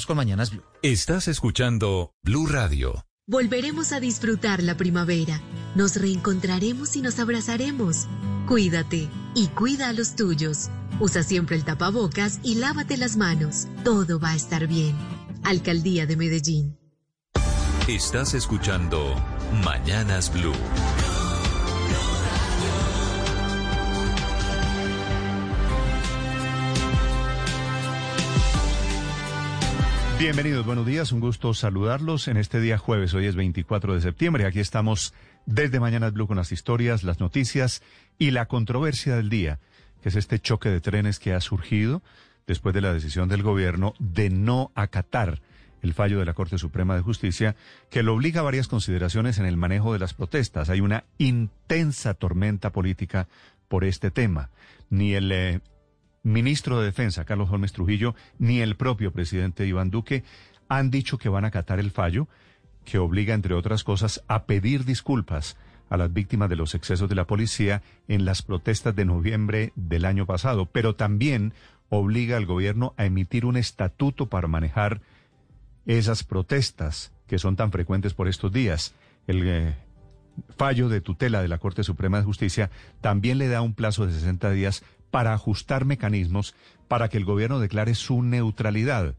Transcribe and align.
Con 0.00 0.16
Mañanas 0.16 0.50
Blue. 0.50 0.62
Estás 0.82 1.28
escuchando 1.28 2.14
Blue 2.22 2.46
Radio. 2.46 3.04
Volveremos 3.26 3.92
a 3.92 4.00
disfrutar 4.00 4.62
la 4.62 4.76
primavera. 4.76 5.40
Nos 5.74 5.96
reencontraremos 5.96 6.96
y 6.96 7.02
nos 7.02 7.18
abrazaremos. 7.18 8.08
Cuídate 8.48 9.08
y 9.34 9.48
cuida 9.48 9.90
a 9.90 9.92
los 9.92 10.16
tuyos. 10.16 10.70
Usa 10.98 11.22
siempre 11.22 11.56
el 11.56 11.64
tapabocas 11.64 12.40
y 12.42 12.56
lávate 12.56 12.96
las 12.96 13.16
manos. 13.16 13.68
Todo 13.84 14.18
va 14.18 14.30
a 14.30 14.34
estar 14.34 14.66
bien. 14.66 14.96
Alcaldía 15.44 16.06
de 16.06 16.16
Medellín. 16.16 16.78
Estás 17.86 18.34
escuchando 18.34 19.14
Mañanas 19.62 20.32
Blue. 20.32 20.54
Bienvenidos, 30.22 30.64
buenos 30.64 30.86
días, 30.86 31.10
un 31.10 31.18
gusto 31.18 31.52
saludarlos 31.52 32.28
en 32.28 32.36
este 32.36 32.60
día 32.60 32.78
jueves, 32.78 33.12
hoy 33.12 33.26
es 33.26 33.34
24 33.34 33.96
de 33.96 34.00
septiembre, 34.00 34.46
aquí 34.46 34.60
estamos 34.60 35.14
desde 35.46 35.80
Mañanas 35.80 36.12
Blue 36.12 36.28
con 36.28 36.36
las 36.36 36.52
historias, 36.52 37.02
las 37.02 37.18
noticias 37.18 37.82
y 38.20 38.30
la 38.30 38.46
controversia 38.46 39.16
del 39.16 39.28
día, 39.28 39.58
que 40.00 40.10
es 40.10 40.14
este 40.14 40.38
choque 40.38 40.68
de 40.68 40.80
trenes 40.80 41.18
que 41.18 41.34
ha 41.34 41.40
surgido 41.40 42.02
después 42.46 42.72
de 42.72 42.82
la 42.82 42.94
decisión 42.94 43.28
del 43.28 43.42
gobierno 43.42 43.94
de 43.98 44.30
no 44.30 44.70
acatar 44.76 45.40
el 45.82 45.92
fallo 45.92 46.20
de 46.20 46.24
la 46.24 46.34
Corte 46.34 46.56
Suprema 46.56 46.94
de 46.94 47.02
Justicia, 47.02 47.56
que 47.90 48.04
lo 48.04 48.14
obliga 48.14 48.42
a 48.42 48.44
varias 48.44 48.68
consideraciones 48.68 49.40
en 49.40 49.46
el 49.46 49.56
manejo 49.56 49.92
de 49.92 49.98
las 49.98 50.14
protestas. 50.14 50.70
Hay 50.70 50.80
una 50.80 51.02
intensa 51.18 52.14
tormenta 52.14 52.70
política 52.70 53.26
por 53.66 53.82
este 53.82 54.12
tema. 54.12 54.50
Ni 54.88 55.14
el 55.14 55.32
eh, 55.32 55.60
ministro 56.22 56.78
de 56.78 56.86
Defensa, 56.86 57.24
Carlos 57.24 57.50
Holmes 57.50 57.72
Trujillo, 57.72 58.14
ni 58.38 58.60
el 58.60 58.76
propio 58.76 59.12
presidente 59.12 59.66
Iván 59.66 59.90
Duque 59.90 60.24
han 60.68 60.90
dicho 60.90 61.18
que 61.18 61.28
van 61.28 61.44
a 61.44 61.48
acatar 61.48 61.78
el 61.78 61.90
fallo 61.90 62.28
que 62.84 62.98
obliga, 62.98 63.34
entre 63.34 63.54
otras 63.54 63.84
cosas, 63.84 64.22
a 64.26 64.44
pedir 64.44 64.84
disculpas 64.84 65.56
a 65.88 65.96
las 65.96 66.12
víctimas 66.12 66.48
de 66.48 66.56
los 66.56 66.74
excesos 66.74 67.08
de 67.08 67.14
la 67.14 67.26
policía 67.26 67.82
en 68.08 68.24
las 68.24 68.42
protestas 68.42 68.96
de 68.96 69.04
noviembre 69.04 69.72
del 69.76 70.04
año 70.04 70.26
pasado, 70.26 70.66
pero 70.66 70.94
también 70.94 71.52
obliga 71.90 72.38
al 72.38 72.46
gobierno 72.46 72.94
a 72.96 73.04
emitir 73.04 73.44
un 73.44 73.56
estatuto 73.56 74.26
para 74.30 74.48
manejar 74.48 75.02
esas 75.84 76.24
protestas 76.24 77.12
que 77.26 77.38
son 77.38 77.56
tan 77.56 77.70
frecuentes 77.70 78.14
por 78.14 78.28
estos 78.28 78.52
días. 78.52 78.94
El 79.26 79.42
eh, 79.46 79.76
fallo 80.56 80.88
de 80.88 81.00
tutela 81.00 81.42
de 81.42 81.48
la 81.48 81.58
Corte 81.58 81.84
Suprema 81.84 82.18
de 82.18 82.24
Justicia 82.24 82.70
también 83.00 83.38
le 83.38 83.48
da 83.48 83.60
un 83.60 83.74
plazo 83.74 84.06
de 84.06 84.14
60 84.14 84.50
días 84.50 84.82
para 85.12 85.34
ajustar 85.34 85.84
mecanismos 85.84 86.56
para 86.88 87.08
que 87.08 87.18
el 87.18 87.24
gobierno 87.24 87.60
declare 87.60 87.94
su 87.94 88.22
neutralidad. 88.22 89.14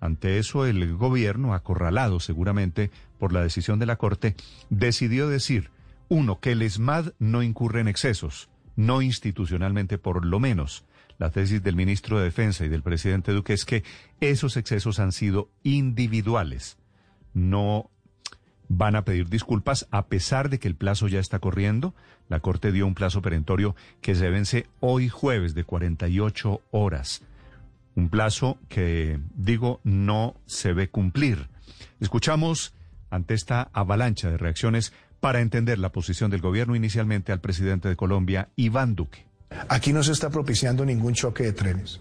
Ante 0.00 0.38
eso, 0.38 0.64
el 0.64 0.96
gobierno, 0.96 1.52
acorralado 1.52 2.20
seguramente 2.20 2.90
por 3.18 3.32
la 3.32 3.42
decisión 3.42 3.78
de 3.78 3.86
la 3.86 3.96
Corte, 3.96 4.34
decidió 4.70 5.28
decir, 5.28 5.70
uno, 6.08 6.40
que 6.40 6.52
el 6.52 6.62
ESMAD 6.62 7.12
no 7.18 7.42
incurre 7.42 7.80
en 7.80 7.88
excesos, 7.88 8.48
no 8.76 9.02
institucionalmente 9.02 9.98
por 9.98 10.24
lo 10.24 10.40
menos. 10.40 10.84
La 11.18 11.30
tesis 11.30 11.62
del 11.62 11.76
ministro 11.76 12.18
de 12.18 12.24
Defensa 12.24 12.64
y 12.64 12.68
del 12.68 12.82
presidente 12.82 13.32
Duque 13.32 13.52
es 13.52 13.64
que 13.64 13.84
esos 14.20 14.56
excesos 14.56 14.98
han 14.98 15.12
sido 15.12 15.50
individuales, 15.62 16.78
no 17.34 17.91
van 18.74 18.96
a 18.96 19.04
pedir 19.04 19.28
disculpas 19.28 19.86
a 19.90 20.06
pesar 20.06 20.48
de 20.48 20.58
que 20.58 20.66
el 20.66 20.74
plazo 20.74 21.06
ya 21.06 21.20
está 21.20 21.38
corriendo. 21.38 21.94
La 22.28 22.40
Corte 22.40 22.72
dio 22.72 22.86
un 22.86 22.94
plazo 22.94 23.20
perentorio 23.20 23.76
que 24.00 24.14
se 24.14 24.30
vence 24.30 24.66
hoy 24.80 25.10
jueves 25.10 25.54
de 25.54 25.64
48 25.64 26.62
horas. 26.70 27.22
Un 27.94 28.08
plazo 28.08 28.58
que, 28.68 29.20
digo, 29.34 29.80
no 29.84 30.36
se 30.46 30.72
ve 30.72 30.88
cumplir. 30.88 31.50
Escuchamos 32.00 32.72
ante 33.10 33.34
esta 33.34 33.68
avalancha 33.74 34.30
de 34.30 34.38
reacciones 34.38 34.94
para 35.20 35.40
entender 35.40 35.78
la 35.78 35.92
posición 35.92 36.30
del 36.30 36.40
gobierno 36.40 36.74
inicialmente 36.74 37.30
al 37.30 37.40
presidente 37.40 37.90
de 37.90 37.96
Colombia, 37.96 38.48
Iván 38.56 38.94
Duque. 38.94 39.26
Aquí 39.68 39.92
no 39.92 40.02
se 40.02 40.12
está 40.12 40.30
propiciando 40.30 40.86
ningún 40.86 41.12
choque 41.12 41.44
de 41.44 41.52
trenes. 41.52 42.00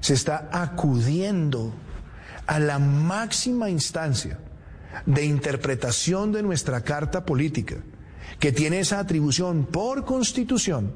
Se 0.00 0.14
está 0.14 0.48
acudiendo 0.52 1.72
a 2.48 2.58
la 2.58 2.80
máxima 2.80 3.70
instancia 3.70 4.38
de 5.06 5.24
interpretación 5.24 6.32
de 6.32 6.42
nuestra 6.42 6.82
Carta 6.82 7.24
Política, 7.24 7.76
que 8.38 8.52
tiene 8.52 8.80
esa 8.80 8.98
atribución 8.98 9.66
por 9.66 10.04
constitución 10.04 10.92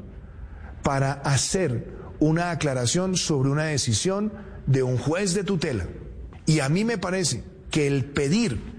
para 0.82 1.12
hacer 1.12 1.88
una 2.18 2.50
aclaración 2.50 3.16
sobre 3.16 3.50
una 3.50 3.64
decisión 3.64 4.32
de 4.66 4.82
un 4.82 4.98
juez 4.98 5.34
de 5.34 5.44
tutela. 5.44 5.86
Y 6.46 6.60
a 6.60 6.68
mí 6.68 6.84
me 6.84 6.98
parece 6.98 7.44
que 7.70 7.86
el 7.86 8.04
pedir 8.04 8.72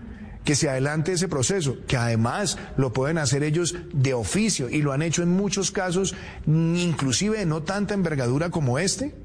que 0.44 0.56
se 0.56 0.70
adelante 0.70 1.14
ese 1.14 1.28
proceso, 1.28 1.78
que 1.88 1.98
además 1.98 2.58
lo 2.78 2.92
pueden 2.92 3.18
hacer 3.18 3.44
ellos 3.44 3.76
de 3.94 4.14
oficio 4.14 4.70
y 4.70 4.82
lo 4.82 4.92
han 4.92 5.02
hecho 5.02 5.24
en 5.24 5.30
muchos 5.30 5.72
casos, 5.72 6.16
inclusive 6.46 7.46
no 7.46 7.64
tanta 7.64 7.94
envergadura 7.94 8.50
como 8.50 8.78
este, 8.78 9.16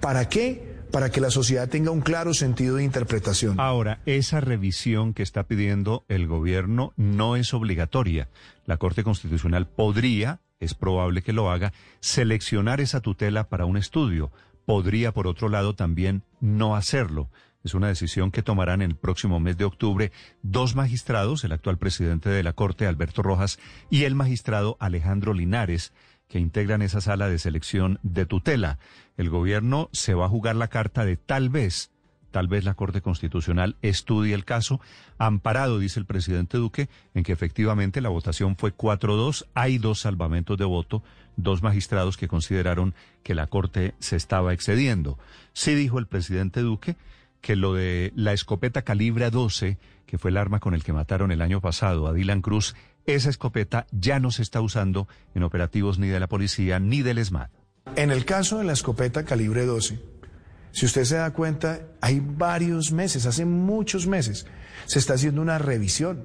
¿para 0.00 0.28
qué? 0.28 0.69
Para 0.90 1.10
que 1.10 1.20
la 1.20 1.30
sociedad 1.30 1.68
tenga 1.68 1.90
un 1.90 2.00
claro 2.00 2.34
sentido 2.34 2.76
de 2.76 2.84
interpretación. 2.84 3.58
Ahora, 3.60 4.00
esa 4.06 4.40
revisión 4.40 5.14
que 5.14 5.22
está 5.22 5.44
pidiendo 5.44 6.04
el 6.08 6.26
gobierno 6.26 6.92
no 6.96 7.36
es 7.36 7.54
obligatoria. 7.54 8.28
La 8.66 8.76
Corte 8.76 9.04
Constitucional 9.04 9.66
podría, 9.66 10.40
es 10.58 10.74
probable 10.74 11.22
que 11.22 11.32
lo 11.32 11.50
haga, 11.50 11.72
seleccionar 12.00 12.80
esa 12.80 13.00
tutela 13.00 13.48
para 13.48 13.64
un 13.64 13.76
estudio. 13.76 14.30
Podría, 14.66 15.12
por 15.12 15.26
otro 15.26 15.48
lado, 15.48 15.74
también 15.74 16.22
no 16.40 16.76
hacerlo. 16.76 17.30
Es 17.62 17.74
una 17.74 17.88
decisión 17.88 18.30
que 18.30 18.42
tomarán 18.42 18.80
el 18.80 18.96
próximo 18.96 19.38
mes 19.38 19.56
de 19.56 19.64
octubre 19.64 20.12
dos 20.42 20.74
magistrados, 20.74 21.44
el 21.44 21.52
actual 21.52 21.76
presidente 21.76 22.30
de 22.30 22.42
la 22.42 22.54
Corte, 22.54 22.86
Alberto 22.86 23.22
Rojas, 23.22 23.58
y 23.90 24.04
el 24.04 24.14
magistrado 24.14 24.76
Alejandro 24.80 25.34
Linares, 25.34 25.92
que 26.26 26.38
integran 26.38 26.80
esa 26.80 27.00
sala 27.00 27.28
de 27.28 27.38
selección 27.38 27.98
de 28.02 28.24
tutela. 28.24 28.78
El 29.20 29.28
gobierno 29.28 29.90
se 29.92 30.14
va 30.14 30.24
a 30.24 30.30
jugar 30.30 30.56
la 30.56 30.68
carta 30.68 31.04
de 31.04 31.18
tal 31.18 31.50
vez, 31.50 31.90
tal 32.30 32.48
vez 32.48 32.64
la 32.64 32.72
Corte 32.72 33.02
Constitucional 33.02 33.76
estudie 33.82 34.32
el 34.32 34.46
caso, 34.46 34.80
amparado, 35.18 35.78
dice 35.78 36.00
el 36.00 36.06
presidente 36.06 36.56
Duque, 36.56 36.88
en 37.12 37.22
que 37.22 37.32
efectivamente 37.32 38.00
la 38.00 38.08
votación 38.08 38.56
fue 38.56 38.74
4-2, 38.74 39.44
hay 39.52 39.76
dos 39.76 40.00
salvamentos 40.00 40.56
de 40.56 40.64
voto, 40.64 41.02
dos 41.36 41.62
magistrados 41.62 42.16
que 42.16 42.28
consideraron 42.28 42.94
que 43.22 43.34
la 43.34 43.46
Corte 43.46 43.92
se 43.98 44.16
estaba 44.16 44.54
excediendo. 44.54 45.18
Sí 45.52 45.74
dijo 45.74 45.98
el 45.98 46.06
presidente 46.06 46.62
Duque 46.62 46.96
que 47.42 47.56
lo 47.56 47.74
de 47.74 48.14
la 48.16 48.32
escopeta 48.32 48.80
calibre 48.80 49.28
12, 49.28 49.76
que 50.06 50.16
fue 50.16 50.30
el 50.30 50.38
arma 50.38 50.60
con 50.60 50.72
el 50.72 50.82
que 50.82 50.94
mataron 50.94 51.30
el 51.30 51.42
año 51.42 51.60
pasado 51.60 52.06
a 52.06 52.14
Dylan 52.14 52.40
Cruz, 52.40 52.74
esa 53.04 53.28
escopeta 53.28 53.86
ya 53.90 54.18
no 54.18 54.30
se 54.30 54.40
está 54.40 54.62
usando 54.62 55.08
en 55.34 55.42
operativos 55.42 55.98
ni 55.98 56.08
de 56.08 56.20
la 56.20 56.26
policía 56.26 56.80
ni 56.80 57.02
del 57.02 57.18
ESMAD. 57.18 57.50
En 57.96 58.10
el 58.10 58.24
caso 58.24 58.58
de 58.58 58.64
la 58.64 58.72
escopeta 58.72 59.24
calibre 59.24 59.66
12, 59.66 60.00
si 60.72 60.86
usted 60.86 61.04
se 61.04 61.16
da 61.16 61.32
cuenta, 61.32 61.80
hay 62.00 62.20
varios 62.20 62.92
meses, 62.92 63.26
hace 63.26 63.44
muchos 63.44 64.06
meses, 64.06 64.46
se 64.86 64.98
está 64.98 65.14
haciendo 65.14 65.42
una 65.42 65.58
revisión 65.58 66.24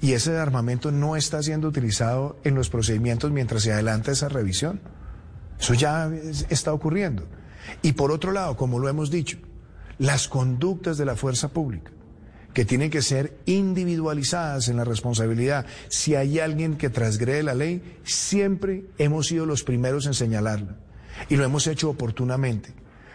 y 0.00 0.12
ese 0.12 0.36
armamento 0.36 0.92
no 0.92 1.16
está 1.16 1.42
siendo 1.42 1.68
utilizado 1.68 2.38
en 2.44 2.54
los 2.54 2.68
procedimientos 2.68 3.30
mientras 3.30 3.62
se 3.62 3.72
adelanta 3.72 4.12
esa 4.12 4.28
revisión. 4.28 4.80
Eso 5.58 5.74
ya 5.74 6.10
está 6.48 6.72
ocurriendo. 6.72 7.26
Y 7.82 7.92
por 7.92 8.12
otro 8.12 8.32
lado, 8.32 8.56
como 8.56 8.78
lo 8.78 8.88
hemos 8.88 9.10
dicho, 9.10 9.38
las 9.98 10.28
conductas 10.28 10.96
de 10.98 11.04
la 11.04 11.16
fuerza 11.16 11.48
pública 11.48 11.92
que 12.54 12.64
tienen 12.64 12.90
que 12.90 13.02
ser 13.02 13.38
individualizadas 13.46 14.68
en 14.68 14.76
la 14.76 14.84
responsabilidad. 14.84 15.66
Si 15.88 16.14
hay 16.14 16.40
alguien 16.40 16.76
que 16.76 16.90
transgrede 16.90 17.42
la 17.42 17.54
ley, 17.54 17.98
siempre 18.02 18.84
hemos 18.98 19.28
sido 19.28 19.46
los 19.46 19.62
primeros 19.62 20.06
en 20.06 20.14
señalarla. 20.14 20.76
Y 21.28 21.36
lo 21.36 21.44
hemos 21.44 21.66
hecho 21.66 21.90
oportunamente. 21.90 22.74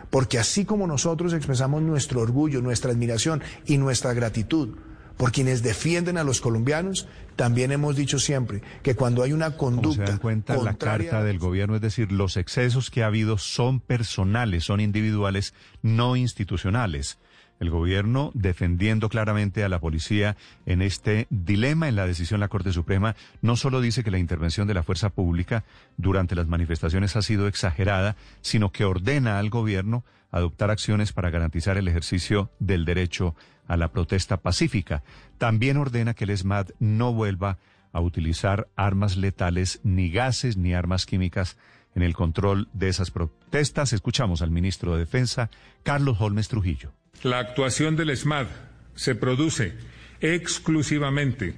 Porque 0.09 0.39
así 0.39 0.65
como 0.65 0.87
nosotros 0.87 1.33
expresamos 1.33 1.81
nuestro 1.81 2.21
orgullo, 2.21 2.61
nuestra 2.61 2.91
admiración 2.91 3.41
y 3.65 3.77
nuestra 3.77 4.13
gratitud 4.13 4.77
por 5.17 5.31
quienes 5.31 5.63
defienden 5.63 6.17
a 6.17 6.23
los 6.23 6.41
colombianos, 6.41 7.07
también 7.35 7.71
hemos 7.71 7.95
dicho 7.95 8.19
siempre 8.19 8.61
que 8.83 8.95
cuando 8.95 9.23
hay 9.23 9.33
una 9.33 9.57
conducta. 9.57 9.95
Como 9.95 10.05
se 10.05 10.11
dan 10.11 10.19
cuenta, 10.19 10.57
la 10.57 10.73
carta 10.73 11.23
del 11.23 11.39
gobierno, 11.39 11.75
es 11.75 11.81
decir, 11.81 12.11
los 12.11 12.37
excesos 12.37 12.89
que 12.89 13.03
ha 13.03 13.07
habido 13.07 13.37
son 13.37 13.79
personales, 13.79 14.65
son 14.65 14.79
individuales, 14.79 15.53
no 15.81 16.15
institucionales. 16.15 17.17
El 17.59 17.69
gobierno 17.69 18.31
defendiendo 18.33 19.09
claramente 19.09 19.63
a 19.63 19.69
la 19.69 19.79
policía 19.79 20.35
en 20.65 20.81
este 20.81 21.27
dilema 21.29 21.87
en 21.87 21.95
la 21.95 22.07
decisión 22.07 22.39
de 22.39 22.45
la 22.45 22.49
Corte 22.49 22.71
Suprema, 22.71 23.15
no 23.41 23.55
solo 23.55 23.81
dice 23.81 24.03
que 24.03 24.11
la 24.11 24.17
intervención 24.17 24.67
de 24.67 24.73
la 24.73 24.83
fuerza 24.83 25.09
pública 25.09 25.63
durante 25.97 26.35
las 26.35 26.47
manifestaciones 26.47 27.15
ha 27.15 27.21
sido 27.21 27.47
exagerada, 27.47 28.15
sino 28.41 28.71
que 28.71 28.85
ordena 28.85 29.39
al 29.39 29.49
gobierno 29.49 30.03
adoptar 30.31 30.69
acciones 30.69 31.13
para 31.13 31.29
garantizar 31.29 31.77
el 31.77 31.87
ejercicio 31.87 32.51
del 32.59 32.83
derecho 32.83 33.35
a 33.67 33.77
la 33.77 33.91
protesta 33.91 34.37
pacífica. 34.37 35.03
También 35.37 35.77
ordena 35.77 36.13
que 36.13 36.25
el 36.25 36.31
ESMAD 36.31 36.69
no 36.79 37.13
vuelva 37.13 37.57
a 37.91 38.01
utilizar 38.01 38.67
armas 38.75 39.15
letales, 39.15 39.79
ni 39.83 40.09
gases, 40.09 40.57
ni 40.57 40.73
armas 40.73 41.05
químicas 41.05 41.57
en 41.95 42.03
el 42.03 42.13
control 42.13 42.67
de 42.73 42.89
esas 42.89 43.09
protestas. 43.09 43.93
Escuchamos 43.93 44.41
al 44.41 44.51
ministro 44.51 44.93
de 44.93 44.99
Defensa, 44.99 45.49
Carlos 45.83 46.17
Holmes 46.19 46.49
Trujillo. 46.49 46.91
La 47.23 47.39
actuación 47.39 47.95
del 47.95 48.11
ESMAD 48.11 48.47
se 48.95 49.15
produce 49.15 49.73
exclusivamente 50.21 51.55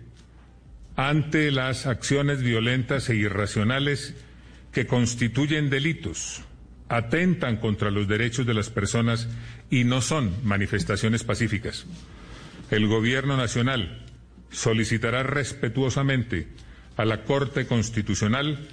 ante 0.95 1.51
las 1.51 1.85
acciones 1.85 2.41
violentas 2.41 3.09
e 3.09 3.15
irracionales 3.15 4.15
que 4.71 4.87
constituyen 4.87 5.69
delitos, 5.69 6.41
atentan 6.89 7.57
contra 7.57 7.91
los 7.91 8.07
derechos 8.07 8.45
de 8.45 8.53
las 8.53 8.69
personas 8.69 9.27
y 9.69 9.83
no 9.83 10.01
son 10.01 10.33
manifestaciones 10.43 11.23
pacíficas. 11.23 11.85
El 12.71 12.87
Gobierno 12.87 13.37
Nacional 13.37 14.03
solicitará 14.49 15.23
respetuosamente 15.23 16.47
a 16.95 17.05
la 17.05 17.23
Corte 17.23 17.67
Constitucional 17.67 18.67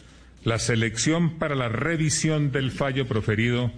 la 0.44 0.58
selección 0.58 1.38
para 1.38 1.54
la 1.54 1.68
revisión 1.68 2.52
del 2.52 2.70
fallo 2.70 3.06
proferido 3.06 3.72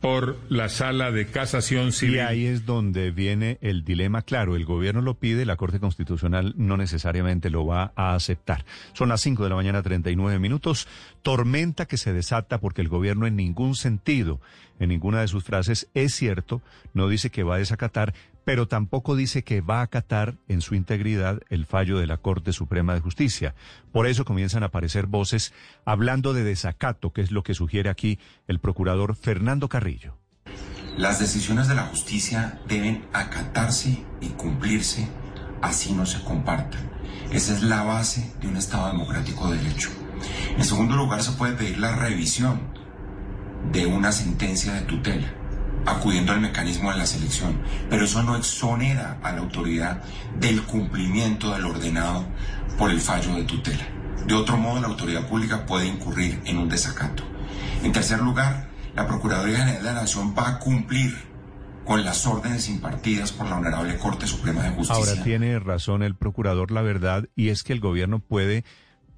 por 0.00 0.38
la 0.48 0.68
sala 0.68 1.10
de 1.10 1.26
casación 1.26 1.92
civil. 1.92 2.16
Y 2.16 2.20
ahí 2.20 2.46
es 2.46 2.66
donde 2.66 3.10
viene 3.10 3.58
el 3.60 3.84
dilema 3.84 4.22
claro. 4.22 4.54
El 4.54 4.64
gobierno 4.64 5.02
lo 5.02 5.14
pide, 5.14 5.44
la 5.44 5.56
Corte 5.56 5.80
Constitucional 5.80 6.54
no 6.56 6.76
necesariamente 6.76 7.50
lo 7.50 7.66
va 7.66 7.92
a 7.96 8.14
aceptar. 8.14 8.64
Son 8.92 9.08
las 9.08 9.20
5 9.22 9.42
de 9.42 9.50
la 9.50 9.56
mañana, 9.56 9.82
39 9.82 10.38
minutos. 10.38 10.86
Tormenta 11.22 11.86
que 11.86 11.96
se 11.96 12.12
desata 12.12 12.58
porque 12.58 12.80
el 12.80 12.88
gobierno 12.88 13.26
en 13.26 13.36
ningún 13.36 13.74
sentido, 13.74 14.40
en 14.78 14.90
ninguna 14.90 15.20
de 15.20 15.28
sus 15.28 15.42
frases, 15.42 15.88
es 15.94 16.14
cierto, 16.14 16.62
no 16.94 17.08
dice 17.08 17.30
que 17.30 17.42
va 17.42 17.56
a 17.56 17.58
desacatar, 17.58 18.14
pero 18.48 18.66
tampoco 18.66 19.14
dice 19.14 19.44
que 19.44 19.60
va 19.60 19.80
a 19.80 19.82
acatar 19.82 20.38
en 20.48 20.62
su 20.62 20.74
integridad 20.74 21.42
el 21.50 21.66
fallo 21.66 21.98
de 21.98 22.06
la 22.06 22.16
Corte 22.16 22.54
Suprema 22.54 22.94
de 22.94 23.00
Justicia. 23.00 23.54
Por 23.92 24.06
eso 24.06 24.24
comienzan 24.24 24.62
a 24.62 24.68
aparecer 24.68 25.04
voces 25.04 25.52
hablando 25.84 26.32
de 26.32 26.44
desacato, 26.44 27.12
que 27.12 27.20
es 27.20 27.30
lo 27.30 27.42
que 27.42 27.52
sugiere 27.52 27.90
aquí 27.90 28.18
el 28.46 28.58
procurador 28.58 29.16
Fernando 29.16 29.68
Carrillo. 29.68 30.16
Las 30.96 31.20
decisiones 31.20 31.68
de 31.68 31.74
la 31.74 31.88
justicia 31.88 32.58
deben 32.66 33.04
acatarse 33.12 34.02
y 34.22 34.28
cumplirse, 34.28 35.06
así 35.60 35.92
no 35.92 36.06
se 36.06 36.24
compartan. 36.24 36.90
Esa 37.30 37.52
es 37.52 37.62
la 37.62 37.82
base 37.82 38.32
de 38.40 38.48
un 38.48 38.56
Estado 38.56 38.86
democrático 38.92 39.50
de 39.50 39.58
derecho. 39.58 39.90
En 40.56 40.64
segundo 40.64 40.96
lugar, 40.96 41.22
se 41.22 41.32
puede 41.32 41.52
pedir 41.52 41.76
la 41.76 41.94
revisión 41.96 42.62
de 43.72 43.84
una 43.84 44.10
sentencia 44.10 44.72
de 44.72 44.80
tutela 44.86 45.37
acudiendo 45.86 46.32
al 46.32 46.40
mecanismo 46.40 46.90
de 46.90 46.98
la 46.98 47.06
selección, 47.06 47.60
pero 47.88 48.04
eso 48.04 48.22
no 48.22 48.36
exonera 48.36 49.18
a 49.22 49.32
la 49.32 49.38
autoridad 49.38 50.02
del 50.38 50.62
cumplimiento 50.62 51.52
del 51.52 51.64
ordenado 51.64 52.26
por 52.76 52.90
el 52.90 53.00
fallo 53.00 53.34
de 53.34 53.44
tutela. 53.44 53.86
De 54.26 54.34
otro 54.34 54.56
modo, 54.56 54.80
la 54.80 54.88
autoridad 54.88 55.26
pública 55.26 55.66
puede 55.66 55.86
incurrir 55.86 56.40
en 56.44 56.58
un 56.58 56.68
desacato. 56.68 57.22
En 57.82 57.92
tercer 57.92 58.20
lugar, 58.20 58.68
la 58.94 59.06
Procuraduría 59.06 59.58
General 59.58 59.82
de 59.82 59.84
la 59.84 60.00
Nación 60.00 60.34
va 60.36 60.48
a 60.48 60.58
cumplir 60.58 61.14
con 61.84 62.04
las 62.04 62.26
órdenes 62.26 62.68
impartidas 62.68 63.32
por 63.32 63.48
la 63.48 63.56
Honorable 63.56 63.96
Corte 63.96 64.26
Suprema 64.26 64.62
de 64.62 64.70
Justicia. 64.70 64.96
Ahora 64.96 65.24
tiene 65.24 65.58
razón 65.58 66.02
el 66.02 66.14
procurador, 66.14 66.70
la 66.70 66.82
verdad, 66.82 67.28
y 67.34 67.48
es 67.48 67.62
que 67.62 67.72
el 67.72 67.80
gobierno 67.80 68.18
puede 68.18 68.64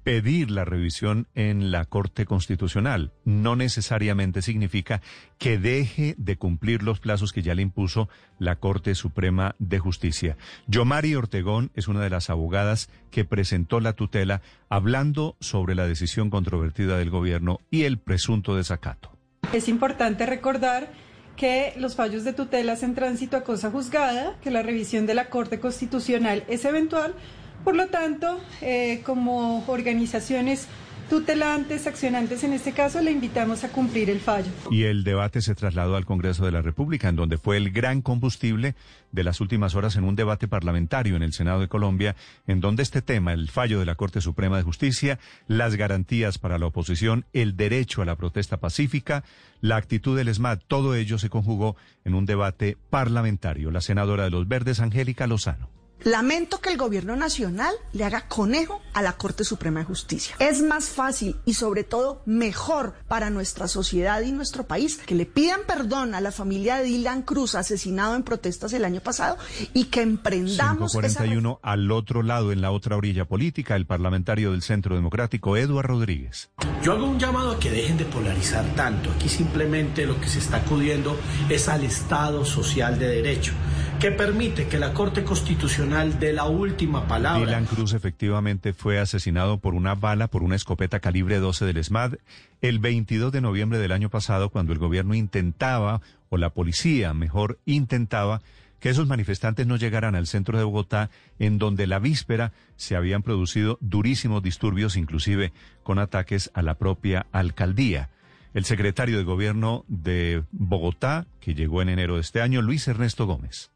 pedir 0.03 0.51
la 0.51 0.65
revisión 0.65 1.27
en 1.35 1.71
la 1.71 1.85
Corte 1.85 2.25
Constitucional. 2.25 3.11
No 3.25 3.55
necesariamente 3.55 4.41
significa 4.41 5.01
que 5.37 5.57
deje 5.57 6.15
de 6.17 6.37
cumplir 6.37 6.83
los 6.83 6.99
plazos 6.99 7.33
que 7.33 7.41
ya 7.41 7.55
le 7.55 7.61
impuso 7.61 8.09
la 8.39 8.57
Corte 8.57 8.95
Suprema 8.95 9.55
de 9.59 9.79
Justicia. 9.79 10.37
Yomari 10.67 11.15
Ortegón 11.15 11.71
es 11.75 11.87
una 11.87 12.01
de 12.01 12.09
las 12.09 12.29
abogadas 12.29 12.89
que 13.11 13.25
presentó 13.25 13.79
la 13.79 13.93
tutela 13.93 14.41
hablando 14.69 15.35
sobre 15.39 15.75
la 15.75 15.87
decisión 15.87 16.29
controvertida 16.29 16.97
del 16.97 17.09
gobierno 17.09 17.59
y 17.69 17.83
el 17.83 17.97
presunto 17.97 18.55
desacato. 18.55 19.11
Es 19.53 19.67
importante 19.67 20.25
recordar 20.25 20.91
que 21.35 21.73
los 21.77 21.95
fallos 21.95 22.23
de 22.23 22.33
tutelas 22.33 22.83
en 22.83 22.93
tránsito 22.93 23.37
a 23.37 23.43
cosa 23.43 23.71
juzgada, 23.71 24.37
que 24.41 24.51
la 24.51 24.61
revisión 24.61 25.05
de 25.05 25.13
la 25.13 25.29
Corte 25.29 25.59
Constitucional 25.59 26.43
es 26.47 26.65
eventual, 26.65 27.15
por 27.63 27.75
lo 27.75 27.87
tanto, 27.87 28.39
eh, 28.61 29.01
como 29.05 29.63
organizaciones 29.67 30.67
tutelantes, 31.11 31.87
accionantes 31.87 32.41
en 32.45 32.53
este 32.53 32.71
caso, 32.71 33.01
le 33.01 33.11
invitamos 33.11 33.65
a 33.65 33.69
cumplir 33.69 34.09
el 34.09 34.21
fallo. 34.21 34.49
Y 34.71 34.83
el 34.83 35.03
debate 35.03 35.41
se 35.41 35.55
trasladó 35.55 35.97
al 35.97 36.05
Congreso 36.05 36.45
de 36.45 36.53
la 36.53 36.61
República, 36.61 37.09
en 37.09 37.17
donde 37.17 37.37
fue 37.37 37.57
el 37.57 37.71
gran 37.71 38.01
combustible 38.01 38.75
de 39.11 39.25
las 39.25 39.41
últimas 39.41 39.75
horas 39.75 39.97
en 39.97 40.05
un 40.05 40.15
debate 40.15 40.47
parlamentario 40.47 41.17
en 41.17 41.23
el 41.23 41.33
Senado 41.33 41.59
de 41.59 41.67
Colombia, 41.67 42.15
en 42.47 42.61
donde 42.61 42.83
este 42.83 43.01
tema, 43.01 43.33
el 43.33 43.49
fallo 43.49 43.77
de 43.77 43.85
la 43.85 43.95
Corte 43.95 44.21
Suprema 44.21 44.55
de 44.55 44.63
Justicia, 44.63 45.19
las 45.47 45.75
garantías 45.75 46.37
para 46.37 46.57
la 46.57 46.67
oposición, 46.67 47.25
el 47.33 47.57
derecho 47.57 48.01
a 48.01 48.05
la 48.05 48.15
protesta 48.15 48.55
pacífica, 48.55 49.25
la 49.59 49.75
actitud 49.75 50.15
del 50.15 50.29
ESMAD, 50.29 50.59
todo 50.65 50.95
ello 50.95 51.17
se 51.17 51.29
conjugó 51.29 51.75
en 52.05 52.13
un 52.13 52.25
debate 52.25 52.77
parlamentario. 52.89 53.69
La 53.69 53.81
senadora 53.81 54.23
de 54.23 54.29
los 54.29 54.47
Verdes, 54.47 54.79
Angélica 54.79 55.27
Lozano. 55.27 55.80
Lamento 56.03 56.59
que 56.61 56.69
el 56.69 56.77
gobierno 56.77 57.15
nacional 57.15 57.73
le 57.93 58.03
haga 58.03 58.27
conejo 58.27 58.81
a 58.93 59.03
la 59.03 59.13
Corte 59.13 59.43
Suprema 59.43 59.81
de 59.81 59.85
Justicia. 59.85 60.35
Es 60.39 60.61
más 60.63 60.89
fácil 60.89 61.35
y 61.45 61.53
sobre 61.53 61.83
todo 61.83 62.23
mejor 62.25 62.95
para 63.07 63.29
nuestra 63.29 63.67
sociedad 63.67 64.21
y 64.21 64.31
nuestro 64.31 64.65
país 64.65 64.97
que 64.97 65.13
le 65.13 65.27
pidan 65.27 65.61
perdón 65.67 66.15
a 66.15 66.21
la 66.21 66.31
familia 66.31 66.77
de 66.77 66.85
Dylan 66.85 67.21
Cruz 67.21 67.53
asesinado 67.53 68.15
en 68.15 68.23
protestas 68.23 68.73
el 68.73 68.83
año 68.83 69.01
pasado 69.01 69.37
y 69.73 69.85
que 69.85 70.01
emprendamos 70.01 70.91
541 70.91 71.59
al 71.61 71.91
otro 71.91 72.23
lado 72.23 72.51
en 72.51 72.61
la 72.61 72.71
otra 72.71 72.97
orilla 72.97 73.25
política 73.25 73.75
el 73.75 73.85
parlamentario 73.85 74.51
del 74.51 74.63
Centro 74.63 74.95
Democrático 74.95 75.55
Eduardo 75.55 75.81
Rodríguez. 75.81 76.49
Yo 76.81 76.93
hago 76.93 77.05
un 77.05 77.19
llamado 77.19 77.51
a 77.51 77.59
que 77.59 77.69
dejen 77.69 77.97
de 77.97 78.05
polarizar 78.05 78.65
tanto. 78.75 79.11
Aquí 79.11 79.29
simplemente 79.29 80.05
lo 80.05 80.19
que 80.19 80.27
se 80.27 80.39
está 80.39 80.57
acudiendo 80.57 81.15
es 81.49 81.67
al 81.67 81.83
Estado 81.83 82.43
social 82.43 82.97
de 82.97 83.07
derecho 83.07 83.53
que 84.01 84.09
permite 84.09 84.67
que 84.67 84.79
la 84.79 84.93
Corte 84.93 85.23
Constitucional 85.23 86.19
dé 86.19 86.33
la 86.33 86.45
última 86.45 87.07
palabra. 87.07 87.45
Dylan 87.45 87.65
Cruz 87.65 87.93
efectivamente 87.93 88.73
fue 88.73 88.97
asesinado 88.97 89.59
por 89.59 89.75
una 89.75 89.93
bala, 89.93 90.27
por 90.27 90.41
una 90.41 90.55
escopeta 90.55 90.99
calibre 90.99 91.37
12 91.37 91.65
del 91.65 91.77
ESMAD, 91.77 92.15
el 92.61 92.79
22 92.79 93.31
de 93.31 93.41
noviembre 93.41 93.77
del 93.77 93.91
año 93.91 94.09
pasado, 94.09 94.49
cuando 94.49 94.73
el 94.73 94.79
gobierno 94.79 95.13
intentaba, 95.13 96.01
o 96.29 96.37
la 96.37 96.49
policía 96.49 97.13
mejor 97.13 97.59
intentaba, 97.65 98.41
que 98.79 98.89
esos 98.89 99.07
manifestantes 99.07 99.67
no 99.67 99.75
llegaran 99.75 100.15
al 100.15 100.25
centro 100.25 100.57
de 100.57 100.63
Bogotá, 100.63 101.11
en 101.37 101.59
donde 101.59 101.85
la 101.85 101.99
víspera 101.99 102.53
se 102.77 102.95
habían 102.95 103.21
producido 103.21 103.77
durísimos 103.81 104.41
disturbios, 104.41 104.97
inclusive 104.97 105.53
con 105.83 105.99
ataques 105.99 106.49
a 106.55 106.63
la 106.63 106.73
propia 106.73 107.27
alcaldía. 107.31 108.09
El 108.55 108.65
secretario 108.65 109.19
de 109.19 109.25
Gobierno 109.25 109.85
de 109.87 110.43
Bogotá, 110.51 111.27
que 111.39 111.53
llegó 111.53 111.83
en 111.83 111.89
enero 111.89 112.15
de 112.15 112.21
este 112.21 112.41
año, 112.41 112.63
Luis 112.63 112.87
Ernesto 112.87 113.27
Gómez 113.27 113.69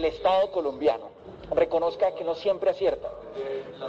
el 0.00 0.06
Estado 0.06 0.50
colombiano 0.50 1.10
reconozca 1.54 2.14
que 2.14 2.24
no 2.24 2.34
siempre 2.34 2.70
acierta 2.70 3.08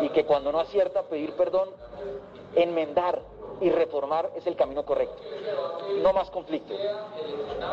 y 0.01 0.10
que 0.10 0.25
cuando 0.25 0.51
no 0.51 0.60
acierta 0.60 1.03
pedir 1.03 1.34
perdón, 1.34 1.70
enmendar 2.56 3.22
y 3.62 3.70
reformar 3.70 4.30
es 4.36 4.46
el 4.46 4.56
camino 4.56 4.84
correcto. 4.84 5.22
No 6.03 6.12
más 6.12 6.30
conflicto. 6.30 6.74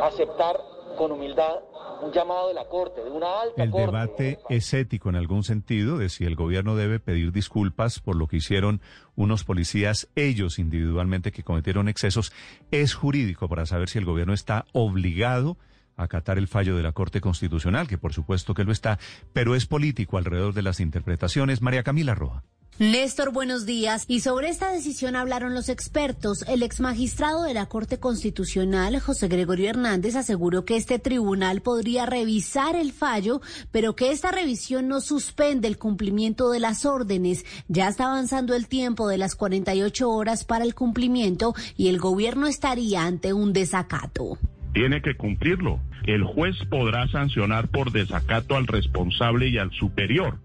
Aceptar 0.03 0.57
con 0.97 1.11
humildad 1.11 1.61
un 2.03 2.13
llamado 2.13 2.49
de 2.49 2.55
la 2.55 2.67
Corte, 2.67 3.03
de 3.03 3.11
una 3.11 3.41
alta 3.41 3.65
El 3.65 3.71
Corte. 3.71 3.87
debate 3.87 4.39
es 4.51 4.73
ético 4.73 5.09
en 5.09 5.17
algún 5.17 5.43
sentido 5.43 5.99
de 5.99 6.09
si 6.09 6.25
el 6.25 6.37
gobierno 6.37 6.77
debe 6.77 7.01
pedir 7.01 7.33
disculpas 7.33 7.99
por 7.99 8.15
lo 8.15 8.29
que 8.29 8.37
hicieron 8.37 8.81
unos 9.17 9.43
policías, 9.43 10.09
ellos 10.15 10.61
individualmente 10.61 11.33
que 11.33 11.43
cometieron 11.43 11.89
excesos. 11.89 12.33
Es 12.71 12.95
jurídico 12.95 13.49
para 13.49 13.67
saber 13.67 13.89
si 13.89 13.99
el 13.99 14.05
gobierno 14.05 14.33
está 14.33 14.67
obligado 14.73 15.57
acatar 15.99 16.39
el 16.39 16.49
fallo 16.49 16.77
de 16.77 16.83
la 16.83 16.93
Corte 16.93 17.21
Constitucional, 17.21 17.89
que 17.89 17.99
por 17.99 18.15
supuesto 18.15 18.55
que 18.55 18.65
lo 18.65 18.73
está, 18.73 18.99
pero 19.33 19.55
es 19.55 19.67
político 19.67 20.17
alrededor 20.17 20.55
de 20.55 20.63
las 20.63 20.81
interpretaciones. 20.81 21.61
María 21.61 21.83
Camila 21.83 22.15
Roja. 22.15 22.45
Néstor, 22.79 23.33
buenos 23.33 23.67
días. 23.67 24.05
Y 24.07 24.21
sobre 24.21 24.51
esta 24.51 24.71
decisión 24.71 25.17
hablaron 25.17 25.53
los 25.53 25.69
expertos. 25.69 26.45
El 26.47 26.63
ex 26.63 26.79
magistrado 26.79 27.43
de 27.43 27.53
la 27.53 27.67
Corte 27.67 27.99
Constitucional, 27.99 29.01
José 29.01 29.27
Gregorio 29.27 29.69
Hernández, 29.69 30.15
aseguró 30.15 30.65
que 30.65 30.77
este 30.77 31.01
tribunal 31.01 31.61
podría 31.61 32.07
revisar 32.07 32.77
el 32.77 32.93
fallo, 32.93 33.41
pero 33.73 33.97
que 33.97 34.13
esta 34.13 34.31
revisión 34.31 34.87
no 34.87 35.01
suspende 35.01 35.67
el 35.67 35.77
cumplimiento 35.77 36.53
de 36.53 36.61
las 36.61 36.87
órdenes. 36.87 37.45
Ya 37.67 37.89
está 37.89 38.05
avanzando 38.05 38.55
el 38.55 38.69
tiempo 38.69 39.09
de 39.09 39.19
las 39.19 39.35
48 39.35 40.09
horas 40.09 40.45
para 40.45 40.63
el 40.63 40.77
cumplimiento 40.77 41.55
y 41.77 41.89
el 41.89 41.99
gobierno 41.99 42.47
estaría 42.47 43.03
ante 43.03 43.33
un 43.33 43.53
desacato. 43.53 44.39
Tiene 44.73 45.03
que 45.03 45.17
cumplirlo. 45.17 45.81
El 46.05 46.25
juez 46.25 46.57
podrá 46.71 47.09
sancionar 47.09 47.69
por 47.69 47.93
desacato 47.93 48.57
al 48.57 48.67
responsable 48.67 49.49
y 49.49 49.59
al 49.59 49.71
superior 49.73 50.39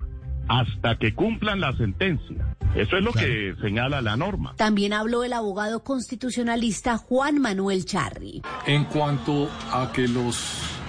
hasta 0.48 0.98
que 0.98 1.14
cumplan 1.14 1.60
la 1.60 1.74
sentencia. 1.74 2.56
Eso 2.76 2.98
es 2.98 3.04
lo 3.04 3.14
que 3.14 3.56
señala 3.62 4.02
la 4.02 4.18
norma. 4.18 4.56
También 4.58 4.94
habló 4.94 5.24
el 5.24 5.34
abogado 5.34 5.84
constitucionalista 5.84 6.98
Juan 6.98 7.40
Manuel 7.40 7.86
Charri. 7.86 8.42
En 8.66 8.86
cuanto 8.86 9.50
a 9.72 9.92
que 9.94 10.08
los 10.08 10.83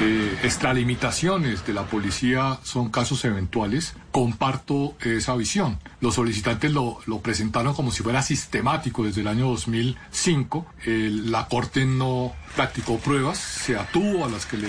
eh, 0.00 0.38
extralimitaciones 0.42 1.66
de 1.66 1.74
la 1.74 1.84
policía 1.84 2.58
son 2.62 2.90
casos 2.90 3.24
eventuales, 3.24 3.94
comparto 4.10 4.96
esa 5.00 5.34
visión. 5.36 5.78
Los 6.00 6.14
solicitantes 6.14 6.72
lo, 6.72 6.98
presentaron 7.22 7.74
como 7.74 7.90
si 7.90 8.02
fuera 8.02 8.22
sistemático 8.22 9.04
desde 9.04 9.20
el 9.20 9.28
año 9.28 9.48
2005. 9.48 10.66
la 10.86 11.48
Corte 11.48 11.84
no 11.84 12.32
practicó 12.56 12.98
pruebas, 12.98 13.38
se 13.38 13.76
atuvo 13.76 14.24
a 14.24 14.28
las 14.28 14.46
que 14.46 14.56
le 14.56 14.68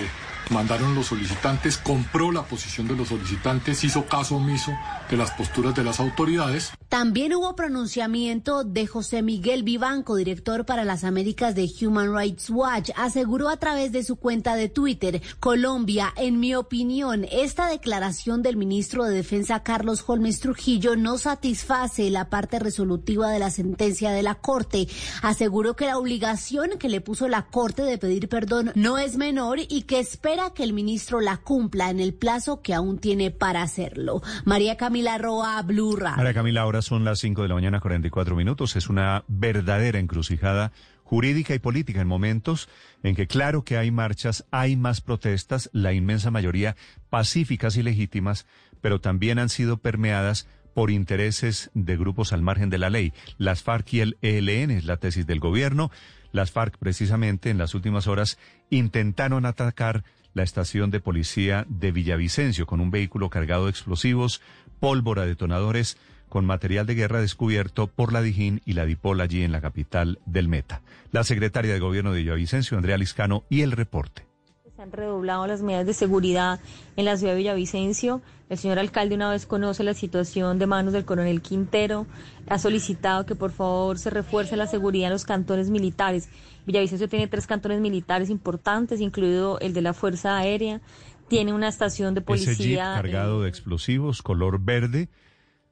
mandaron 0.50 0.94
los 0.94 1.06
solicitantes, 1.06 1.78
compró 1.78 2.32
la 2.32 2.42
posición 2.42 2.88
de 2.88 2.96
los 2.96 3.08
solicitantes, 3.08 3.84
hizo 3.84 4.06
caso 4.06 4.36
omiso 4.36 4.72
de 5.10 5.16
las 5.16 5.30
posturas 5.32 5.74
de 5.74 5.84
las 5.84 6.00
autoridades. 6.00 6.72
También 6.88 7.34
hubo 7.34 7.56
pronunciamiento 7.56 8.64
de 8.64 8.86
José 8.86 9.22
Miguel 9.22 9.62
Vivanco, 9.62 10.16
director 10.16 10.66
para 10.66 10.84
las 10.84 11.04
Américas 11.04 11.54
de 11.54 11.70
Human 11.80 12.14
Rights 12.14 12.50
Watch. 12.50 12.90
Aseguró 12.96 13.48
a 13.48 13.56
través 13.56 13.92
de 13.92 14.04
su 14.04 14.16
cuenta 14.16 14.56
de 14.56 14.68
Twitter, 14.68 15.22
Colombia, 15.40 16.12
en 16.16 16.38
mi 16.38 16.54
opinión, 16.54 17.26
esta 17.30 17.68
declaración 17.68 18.42
del 18.42 18.56
ministro 18.56 19.04
de 19.04 19.14
Defensa 19.14 19.62
Carlos 19.62 20.04
Holmes 20.06 20.40
Trujillo 20.40 20.96
no 20.96 21.18
satisface 21.18 22.10
la 22.10 22.28
parte 22.28 22.58
resolutiva 22.58 23.30
de 23.30 23.38
la 23.38 23.50
sentencia 23.50 24.10
de 24.10 24.22
la 24.22 24.34
Corte. 24.34 24.86
Aseguró 25.22 25.76
que 25.76 25.86
la 25.86 25.98
obligación 25.98 26.78
que 26.78 26.88
le 26.88 27.00
puso 27.00 27.28
la 27.28 27.46
Corte 27.46 27.82
de 27.82 27.98
pedir 27.98 28.28
perdón 28.28 28.72
no 28.74 28.98
es 28.98 29.16
menor 29.16 29.58
y 29.60 29.82
que 29.82 29.98
espera 29.98 30.41
que 30.50 30.64
el 30.64 30.72
ministro 30.72 31.20
la 31.20 31.38
cumpla 31.38 31.90
en 31.90 32.00
el 32.00 32.14
plazo 32.14 32.60
que 32.60 32.74
aún 32.74 32.98
tiene 32.98 33.30
para 33.30 33.62
hacerlo. 33.62 34.22
María 34.44 34.76
Camila 34.76 35.16
Roa, 35.18 35.62
Blue 35.62 35.96
María 36.16 36.34
Camila, 36.34 36.62
ahora 36.62 36.82
son 36.82 37.04
las 37.04 37.20
5 37.20 37.42
de 37.42 37.48
la 37.48 37.54
mañana, 37.54 37.80
44 37.80 38.36
minutos. 38.36 38.76
Es 38.76 38.88
una 38.88 39.24
verdadera 39.28 39.98
encrucijada 39.98 40.72
jurídica 41.04 41.54
y 41.54 41.58
política 41.58 42.00
en 42.00 42.08
momentos 42.08 42.68
en 43.02 43.14
que 43.14 43.26
claro 43.26 43.64
que 43.64 43.76
hay 43.76 43.90
marchas, 43.90 44.46
hay 44.50 44.76
más 44.76 45.00
protestas, 45.00 45.70
la 45.72 45.92
inmensa 45.92 46.30
mayoría 46.30 46.76
pacíficas 47.10 47.76
y 47.76 47.82
legítimas, 47.82 48.46
pero 48.80 49.00
también 49.00 49.38
han 49.38 49.48
sido 49.48 49.76
permeadas 49.76 50.48
por 50.74 50.90
intereses 50.90 51.70
de 51.74 51.96
grupos 51.96 52.32
al 52.32 52.42
margen 52.42 52.70
de 52.70 52.78
la 52.78 52.90
ley. 52.90 53.12
Las 53.36 53.62
FARC 53.62 53.92
y 53.92 54.00
el 54.00 54.18
ELN 54.22 54.70
es 54.70 54.84
la 54.84 54.96
tesis 54.96 55.26
del 55.26 55.40
gobierno. 55.40 55.90
Las 56.32 56.50
FARC 56.50 56.78
precisamente 56.78 57.50
en 57.50 57.58
las 57.58 57.74
últimas 57.74 58.06
horas 58.06 58.38
intentaron 58.70 59.44
atacar 59.44 60.04
la 60.34 60.42
estación 60.42 60.90
de 60.90 61.00
policía 61.00 61.66
de 61.68 61.92
Villavicencio 61.92 62.66
con 62.66 62.80
un 62.80 62.90
vehículo 62.90 63.30
cargado 63.30 63.64
de 63.64 63.70
explosivos, 63.70 64.40
pólvora, 64.80 65.26
detonadores, 65.26 65.96
con 66.32 66.46
material 66.46 66.86
de 66.86 66.94
guerra 66.94 67.20
descubierto 67.20 67.88
por 67.88 68.12
la 68.12 68.22
Dijín 68.22 68.62
y 68.64 68.72
la 68.72 68.86
Dipol 68.86 69.20
allí 69.20 69.42
en 69.42 69.52
la 69.52 69.60
capital 69.60 70.18
del 70.24 70.48
Meta. 70.48 70.80
La 71.10 71.24
secretaria 71.24 71.74
de 71.74 71.78
Gobierno 71.78 72.12
de 72.12 72.20
Villavicencio, 72.20 72.78
Andrea 72.78 72.96
Liscano, 72.96 73.44
y 73.50 73.60
el 73.60 73.72
reporte. 73.72 74.26
Se 74.74 74.80
han 74.80 74.92
redoblado 74.92 75.46
las 75.46 75.60
medidas 75.60 75.84
de 75.84 75.92
seguridad 75.92 76.58
en 76.96 77.04
la 77.04 77.18
ciudad 77.18 77.34
de 77.34 77.38
Villavicencio. 77.38 78.22
El 78.48 78.56
señor 78.56 78.78
alcalde 78.78 79.14
una 79.14 79.30
vez 79.30 79.44
conoce 79.44 79.84
la 79.84 79.92
situación 79.92 80.58
de 80.58 80.66
manos 80.66 80.94
del 80.94 81.04
coronel 81.04 81.42
Quintero. 81.42 82.06
Ha 82.48 82.58
solicitado 82.58 83.26
que 83.26 83.34
por 83.34 83.52
favor 83.52 83.98
se 83.98 84.08
refuerce 84.08 84.56
la 84.56 84.66
seguridad 84.66 85.08
en 85.08 85.12
los 85.12 85.26
cantones 85.26 85.68
militares. 85.68 86.30
Villavicencio 86.66 87.08
tiene 87.08 87.26
tres 87.26 87.46
cantones 87.46 87.80
militares 87.80 88.30
importantes, 88.30 89.00
incluido 89.00 89.58
el 89.60 89.74
de 89.74 89.82
la 89.82 89.94
Fuerza 89.94 90.36
Aérea. 90.38 90.80
Tiene 91.28 91.52
una 91.52 91.68
estación 91.68 92.14
de 92.14 92.20
policía. 92.20 92.52
Ese 92.52 92.62
jeep 92.62 92.78
cargado 92.78 93.42
de 93.42 93.48
explosivos, 93.48 94.22
color 94.22 94.60
verde, 94.60 95.08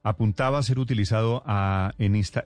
apuntaba 0.03 0.59
a 0.59 0.63
ser 0.63 0.79
utilizado 0.79 1.45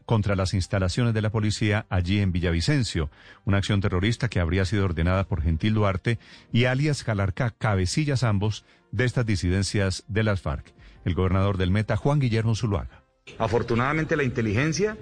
contra 0.07 0.37
las 0.37 0.55
instalaciones 0.55 1.15
de 1.15 1.23
la 1.23 1.31
policía 1.31 1.87
allí 1.89 2.19
en 2.19 2.33
Villavicencio, 2.33 3.11
una 3.45 3.59
acción 3.59 3.81
terrorista 3.81 4.29
que 4.29 4.41
habría 4.41 4.65
sido 4.65 4.85
ordenada 4.85 5.25
por 5.25 5.43
Gentil 5.43 5.75
Duarte 5.75 6.19
y 6.53 6.65
alias 6.65 7.05
Jalarca, 7.05 7.51
cabecillas 7.51 8.25
ambos 8.25 8.65
de 8.91 9.05
estas 9.05 9.27
disidencias 9.27 10.05
de 10.09 10.25
las 10.25 10.41
FARC. 10.41 10.75
El 11.05 11.15
gobernador 11.15 11.57
del 11.57 11.71
Meta, 11.71 11.97
Juan 11.97 12.19
Guillermo 12.19 12.55
Zuluaga. 12.55 13.05
Afortunadamente 13.39 14.17
la 14.17 14.25
inteligencia 14.25 14.97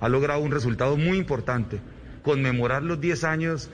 ha 0.00 0.08
logrado 0.08 0.40
un 0.40 0.52
resultado 0.52 0.96
muy 0.96 1.18
importante 1.18 1.80
conmemorar 2.22 2.82
los 2.82 3.00
10 3.00 3.24
años 3.24 3.70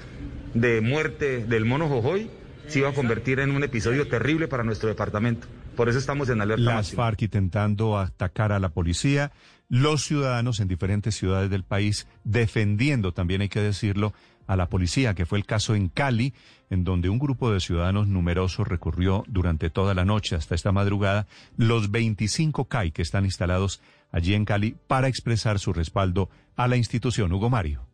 de 0.55 0.81
muerte 0.81 1.45
del 1.45 1.65
mono 1.65 1.89
Jojoy 1.89 2.31
se 2.67 2.79
iba 2.79 2.91
a 2.91 2.95
convertir 2.95 3.41
en 3.41 3.51
un 3.51 3.63
episodio 3.63 4.09
terrible 4.09 4.49
para 4.49 4.65
nuestro 4.65 4.89
departamento. 4.89 5.47
Por 5.77 5.89
eso 5.89 5.99
estamos 5.99 6.29
en 6.29 6.41
alerta. 6.41 6.63
Las 6.63 6.93
FARC 6.93 7.23
intentando 7.23 7.99
atacar 7.99 8.53
a 8.53 8.61
la 8.61 8.69
policía, 8.69 9.33
los 9.69 10.05
ciudadanos 10.05 10.61
en 10.61 10.69
diferentes 10.69 11.17
ciudades 11.17 11.51
del 11.51 11.65
país 11.65 12.07
defendiendo, 12.23 13.13
también 13.13 13.41
hay 13.41 13.49
que 13.49 13.61
decirlo, 13.61 14.15
a 14.47 14.57
la 14.57 14.69
policía, 14.69 15.15
que 15.15 15.27
fue 15.27 15.39
el 15.39 15.47
caso 15.47 15.75
en 15.75 15.89
Cali, 15.89 16.35
en 16.71 16.85
donde 16.85 17.09
un 17.09 17.19
grupo 17.19 17.51
de 17.51 17.61
ciudadanos 17.61 18.09
numerosos 18.09 18.67
recurrió 18.69 19.25
durante 19.27 19.71
toda 19.71 19.95
la 19.95 20.05
noche 20.05 20.37
hasta 20.37 20.55
esta 20.55 20.73
madrugada 20.73 21.27
los 21.57 21.91
25 21.91 22.67
CAI 22.67 22.93
que 22.93 23.03
están 23.03 23.25
instalados 23.25 23.81
allí 24.11 24.35
en 24.35 24.45
Cali 24.45 24.77
para 24.87 25.09
expresar 25.09 25.59
su 25.59 25.73
respaldo 25.73 26.29
a 26.57 26.69
la 26.69 26.77
institución. 26.77 27.33
Hugo 27.33 27.51
Mario. 27.51 27.87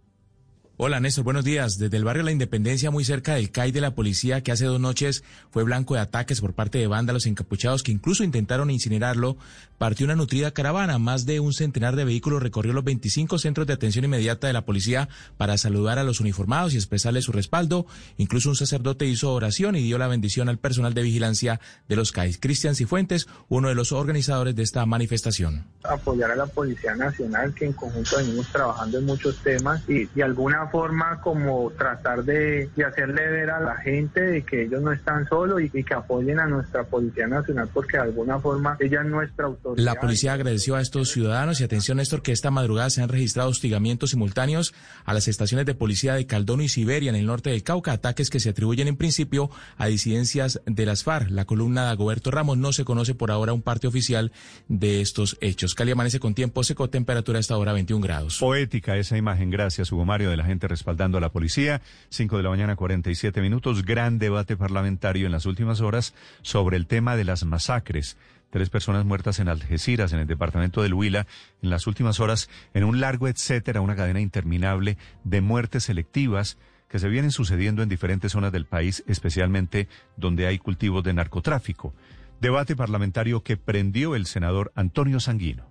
Hola 0.83 0.99
Néstor, 0.99 1.25
buenos 1.25 1.45
días. 1.45 1.77
Desde 1.77 1.99
el 1.99 2.05
barrio 2.05 2.23
La 2.23 2.33
Independencia, 2.33 2.91
muy 2.91 3.05
cerca 3.05 3.35
del 3.35 3.51
CAI 3.51 3.71
de 3.71 3.83
la 3.83 3.95
policía, 3.95 4.41
que 4.41 4.51
hace 4.51 4.65
dos 4.65 4.81
noches 4.81 5.23
fue 5.51 5.63
blanco 5.63 5.93
de 5.93 6.01
ataques 6.01 6.41
por 6.41 6.55
parte 6.55 6.79
de 6.79 6.87
vándalos 6.87 7.27
encapuchados 7.27 7.83
que 7.83 7.93
incluso 7.93 8.25
intentaron 8.25 8.71
incinerarlo, 8.71 9.37
partió 9.77 10.07
una 10.07 10.17
nutrida 10.17 10.53
caravana. 10.53 10.99
Más 10.99 11.27
de 11.27 11.39
un 11.39 11.53
centenar 11.53 11.97
de 11.97 12.07
vehículos 12.07 12.43
recorrió 12.43 12.73
los 12.73 12.83
25 12.83 13.39
centros 13.39 13.67
de 13.67 13.75
atención 13.75 14.07
inmediata 14.07 14.47
de 14.47 14.55
la 14.55 14.65
policía 14.65 15.11
para 15.37 15.59
saludar 15.59 15.99
a 15.99 16.03
los 16.03 16.19
uniformados 16.19 16.73
y 16.73 16.77
expresarles 16.77 17.25
su 17.25 17.33
respaldo. 17.33 17.85
Incluso 18.17 18.49
un 18.49 18.57
sacerdote 18.57 19.05
hizo 19.05 19.35
oración 19.35 19.77
y 19.77 19.83
dio 19.83 19.99
la 19.99 20.09
bendición 20.09 20.49
al 20.49 20.57
personal 20.57 20.95
de 20.95 21.03
vigilancia 21.03 21.61
de 21.89 21.97
los 21.97 22.11
CAI. 22.11 22.37
Cristian 22.37 22.75
Cifuentes, 22.75 23.29
uno 23.51 23.69
de 23.69 23.75
los 23.75 23.93
organizadores 23.93 24.57
de 24.57 24.63
esta 24.63 24.87
manifestación. 24.87 25.67
Apoyar 25.85 26.31
a 26.31 26.37
la 26.37 26.47
Policía 26.47 26.95
Nacional, 26.95 27.55
que 27.55 27.67
en 27.67 27.75
conjunto 27.75 28.17
venimos 28.17 28.51
trabajando 28.51 28.99
en 28.99 29.05
muchos 29.05 29.37
temas 29.43 29.83
y 29.87 30.23
alguna 30.23 30.70
forma 30.71 31.21
como 31.21 31.71
tratar 31.71 32.25
de, 32.25 32.71
hacerle 32.87 33.29
ver 33.31 33.51
a 33.51 33.61
la 33.61 33.77
gente 33.77 34.21
de 34.21 34.43
que 34.43 34.63
ellos 34.63 34.83
no 34.83 34.93
están 34.93 35.27
solos 35.29 35.61
y, 35.63 35.71
que 35.71 35.95
apoyen 35.95 36.39
a 36.39 36.47
nuestra 36.47 36.85
Policía 36.85 37.27
Nacional 37.27 37.69
porque 37.73 37.97
de 37.97 38.05
alguna 38.05 38.39
forma 38.39 38.77
ella 38.81 39.01
es 39.03 39.07
nuestra 39.07 39.47
autoridad. 39.47 39.85
La 39.85 40.01
policía 40.01 40.35
agradeció 40.35 40.77
a 40.77 40.81
estos 40.81 41.11
ciudadanos 41.11 41.61
y 41.61 41.65
atención 41.65 41.97
Néstor 41.99 42.23
que 42.23 42.33
esta 42.33 42.51
madrugada 42.51 42.91
se 42.91 43.03
han 43.03 43.09
registrado 43.09 43.49
hostigamientos 43.49 44.11
simultáneos 44.11 44.75
a 45.05 45.15
las 45.15 45.29
estaciones 45.29 45.67
de 45.67 45.75
policía 45.75 46.15
de 46.15 46.27
Caldono 46.27 46.63
y 46.63 46.69
Siberia 46.69 47.11
en 47.11 47.17
el 47.17 47.27
norte 47.27 47.51
del 47.51 47.63
Cauca, 47.63 47.93
ataques 47.93 48.31
que 48.31 48.41
se 48.41 48.51
atribuyen 48.51 48.89
en 48.89 48.97
principio 48.97 49.51
a 49.77 49.87
disidencias 49.87 50.61
de 50.67 50.87
las 50.87 51.05
FARC. 51.05 51.31
La 51.31 51.45
columna 51.45 51.85
de 51.85 51.91
Agoberto 51.91 52.31
Ramos 52.31 52.59
no 52.59 52.73
se 52.73 52.85
conoce 52.85 53.15
por 53.15 53.31
ahora 53.31 53.53
un 53.53 53.63
parte 53.63 53.87
oficial 53.87 54.33
de 54.69 55.01
estos 55.01 55.37
hechos. 55.41 55.75
Cali 55.75 55.93
amanece 55.93 56.21
con 56.21 56.35
tiempo 56.35 56.63
seco, 56.65 56.91
temperatura 56.91 57.39
hasta 57.39 57.55
ahora 57.55 57.73
21 57.73 58.03
grados. 58.03 58.39
Poética 58.39 58.97
esa 58.97 59.17
imagen, 59.17 59.51
gracias 59.51 59.91
Hugo 59.93 60.05
Mario 60.05 60.31
de 60.31 60.37
la 60.37 60.45
gente 60.45 60.60
respaldando 60.69 61.19
a 61.19 61.21
la 61.21 61.31
policía. 61.31 61.83
Cinco 62.09 62.37
de 62.37 62.43
la 62.43 62.51
mañana, 62.51 62.77
47 62.77 63.41
minutos. 63.41 63.85
Gran 63.85 64.19
debate 64.19 64.57
parlamentario 64.57 65.27
en 65.27 65.33
las 65.33 65.47
últimas 65.47 65.81
horas 65.81 66.15
sobre 66.43 66.77
el 66.77 66.87
tema 66.87 67.17
de 67.17 67.25
las 67.25 67.45
masacres. 67.45 68.17
Tres 68.51 68.69
personas 68.69 69.05
muertas 69.05 69.39
en 69.39 69.49
Algeciras, 69.49 70.13
en 70.13 70.19
el 70.19 70.27
departamento 70.27 70.83
del 70.83 70.95
Huila, 70.95 71.27
en 71.63 71.71
las 71.71 71.87
últimas 71.87 72.19
horas, 72.19 72.51
en 72.75 72.85
un 72.85 73.01
largo 73.01 73.29
etcétera, 73.29 73.81
una 73.81 73.95
cadena 73.95 74.21
interminable 74.21 74.99
de 75.23 75.41
muertes 75.41 75.85
selectivas 75.85 76.59
que 76.89 76.99
se 76.99 77.09
vienen 77.09 77.31
sucediendo 77.31 77.83
en 77.83 77.89
diferentes 77.89 78.33
zonas 78.33 78.51
del 78.51 78.67
país, 78.67 79.05
especialmente 79.07 79.89
donde 80.17 80.49
hay 80.49 80.59
cultivos 80.59 81.05
de 81.05 81.13
narcotráfico. 81.13 81.95
Debate 82.41 82.75
parlamentario 82.75 83.43
que 83.43 83.57
prendió 83.57 84.17
el 84.17 84.27
senador 84.27 84.73
Antonio 84.75 85.21
Sanguino. 85.21 85.71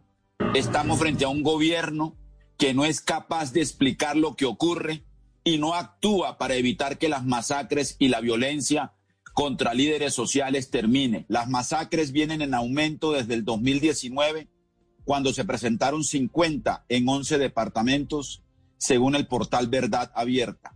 Estamos 0.55 0.99
frente 0.99 1.25
a 1.25 1.27
un 1.27 1.43
gobierno 1.43 2.15
que 2.59 2.73
no 2.73 2.83
es 2.85 2.99
capaz 2.99 3.53
de 3.53 3.61
explicar 3.61 4.17
lo 4.17 4.35
que 4.35 4.45
ocurre 4.45 5.05
y 5.45 5.57
no 5.57 5.73
actúa 5.73 6.37
para 6.37 6.55
evitar 6.55 6.97
que 6.97 7.07
las 7.07 7.25
masacres 7.25 7.95
y 7.99 8.09
la 8.09 8.19
violencia 8.19 8.91
contra 9.33 9.73
líderes 9.73 10.13
sociales 10.13 10.69
termine. 10.69 11.25
Las 11.29 11.47
masacres 11.47 12.11
vienen 12.11 12.41
en 12.41 12.53
aumento 12.53 13.13
desde 13.13 13.35
el 13.35 13.45
2019, 13.45 14.49
cuando 15.05 15.31
se 15.31 15.45
presentaron 15.45 16.03
50 16.03 16.85
en 16.89 17.07
11 17.07 17.37
departamentos, 17.37 18.43
según 18.77 19.15
el 19.15 19.25
portal 19.25 19.69
Verdad 19.69 20.11
Abierta. 20.13 20.75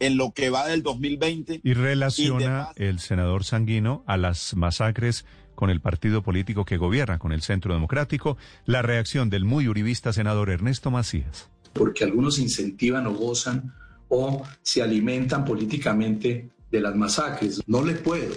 En 0.00 0.16
lo 0.16 0.32
que 0.32 0.50
va 0.50 0.66
del 0.66 0.82
2020. 0.82 1.60
Y 1.62 1.74
relaciona 1.74 2.72
el 2.74 2.98
senador 2.98 3.44
Sanguino 3.44 4.02
a 4.06 4.16
las 4.16 4.56
masacres 4.56 5.26
con 5.60 5.68
el 5.68 5.82
partido 5.82 6.22
político 6.22 6.64
que 6.64 6.78
gobierna, 6.78 7.18
con 7.18 7.32
el 7.32 7.42
Centro 7.42 7.74
Democrático, 7.74 8.38
la 8.64 8.80
reacción 8.80 9.28
del 9.28 9.44
muy 9.44 9.68
uribista 9.68 10.10
senador 10.10 10.48
Ernesto 10.48 10.90
Macías. 10.90 11.50
Porque 11.74 12.02
algunos 12.02 12.38
incentivan 12.38 13.06
o 13.06 13.12
gozan 13.12 13.74
o 14.08 14.42
se 14.62 14.82
alimentan 14.82 15.44
políticamente 15.44 16.48
de 16.70 16.80
las 16.80 16.96
masacres. 16.96 17.62
No 17.66 17.84
le 17.84 17.92
puedo 17.92 18.34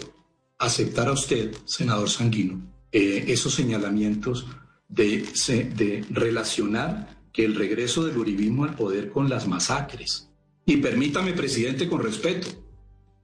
aceptar 0.60 1.08
a 1.08 1.14
usted, 1.14 1.56
senador 1.64 2.10
Sanguino, 2.10 2.62
eh, 2.92 3.24
esos 3.30 3.54
señalamientos 3.54 4.46
de, 4.90 5.26
de 5.76 6.06
relacionar 6.10 7.24
que 7.32 7.46
el 7.46 7.56
regreso 7.56 8.06
del 8.06 8.18
uribismo 8.18 8.66
al 8.66 8.76
poder 8.76 9.10
con 9.10 9.30
las 9.30 9.48
masacres. 9.48 10.30
Y 10.66 10.78
permítame, 10.78 11.32
presidente, 11.32 11.88
con 11.88 12.04
respeto, 12.04 12.50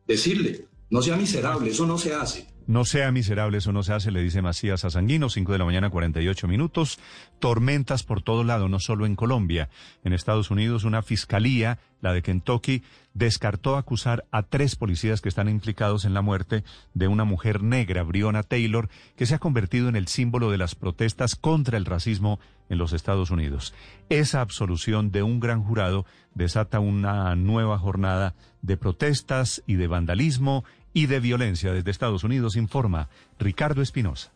decirle, 0.07 0.67
no 0.89 1.01
sea 1.01 1.17
miserable, 1.17 1.69
eso 1.69 1.85
no 1.85 1.97
se 1.97 2.13
hace. 2.13 2.47
No 2.69 2.85
sea 2.85 3.11
miserable, 3.11 3.57
eso 3.57 3.71
no 3.71 3.81
se 3.81 3.93
hace, 3.93 4.11
le 4.11 4.21
dice 4.21 4.43
Macías 4.43 4.85
a 4.85 4.91
Sanguino, 4.91 5.29
5 5.29 5.53
de 5.53 5.57
la 5.57 5.65
mañana, 5.65 5.89
48 5.89 6.47
minutos. 6.47 6.99
Tormentas 7.39 8.03
por 8.03 8.21
todo 8.21 8.43
lado, 8.43 8.69
no 8.69 8.77
solo 8.79 9.07
en 9.07 9.15
Colombia. 9.15 9.69
En 10.03 10.13
Estados 10.13 10.51
Unidos, 10.51 10.83
una 10.83 11.01
fiscalía, 11.01 11.79
la 11.99 12.13
de 12.13 12.21
Kentucky, 12.21 12.83
descartó 13.15 13.75
acusar 13.75 14.25
a 14.29 14.43
tres 14.43 14.75
policías 14.75 15.19
que 15.19 15.29
están 15.29 15.49
implicados 15.49 16.05
en 16.05 16.13
la 16.13 16.21
muerte 16.21 16.63
de 16.93 17.07
una 17.07 17.23
mujer 17.23 17.63
negra, 17.63 18.03
Briona 18.03 18.43
Taylor, 18.43 18.87
que 19.15 19.25
se 19.25 19.33
ha 19.33 19.39
convertido 19.39 19.89
en 19.89 19.95
el 19.95 20.07
símbolo 20.07 20.51
de 20.51 20.59
las 20.59 20.75
protestas 20.75 21.35
contra 21.35 21.75
el 21.75 21.85
racismo 21.85 22.39
en 22.69 22.77
los 22.77 22.93
Estados 22.93 23.31
Unidos. 23.31 23.73
Esa 24.09 24.41
absolución 24.41 25.11
de 25.11 25.23
un 25.23 25.39
gran 25.39 25.63
jurado 25.63 26.05
desata 26.35 26.79
una 26.79 27.35
nueva 27.35 27.79
jornada 27.79 28.35
de 28.61 28.77
protestas 28.77 29.63
y 29.65 29.73
de 29.75 29.87
vandalismo 29.87 30.63
y 30.93 31.05
de 31.05 31.19
violencia. 31.19 31.73
Desde 31.73 31.91
Estados 31.91 32.23
Unidos 32.23 32.55
informa 32.55 33.09
Ricardo 33.39 33.81
Espinosa. 33.81 34.31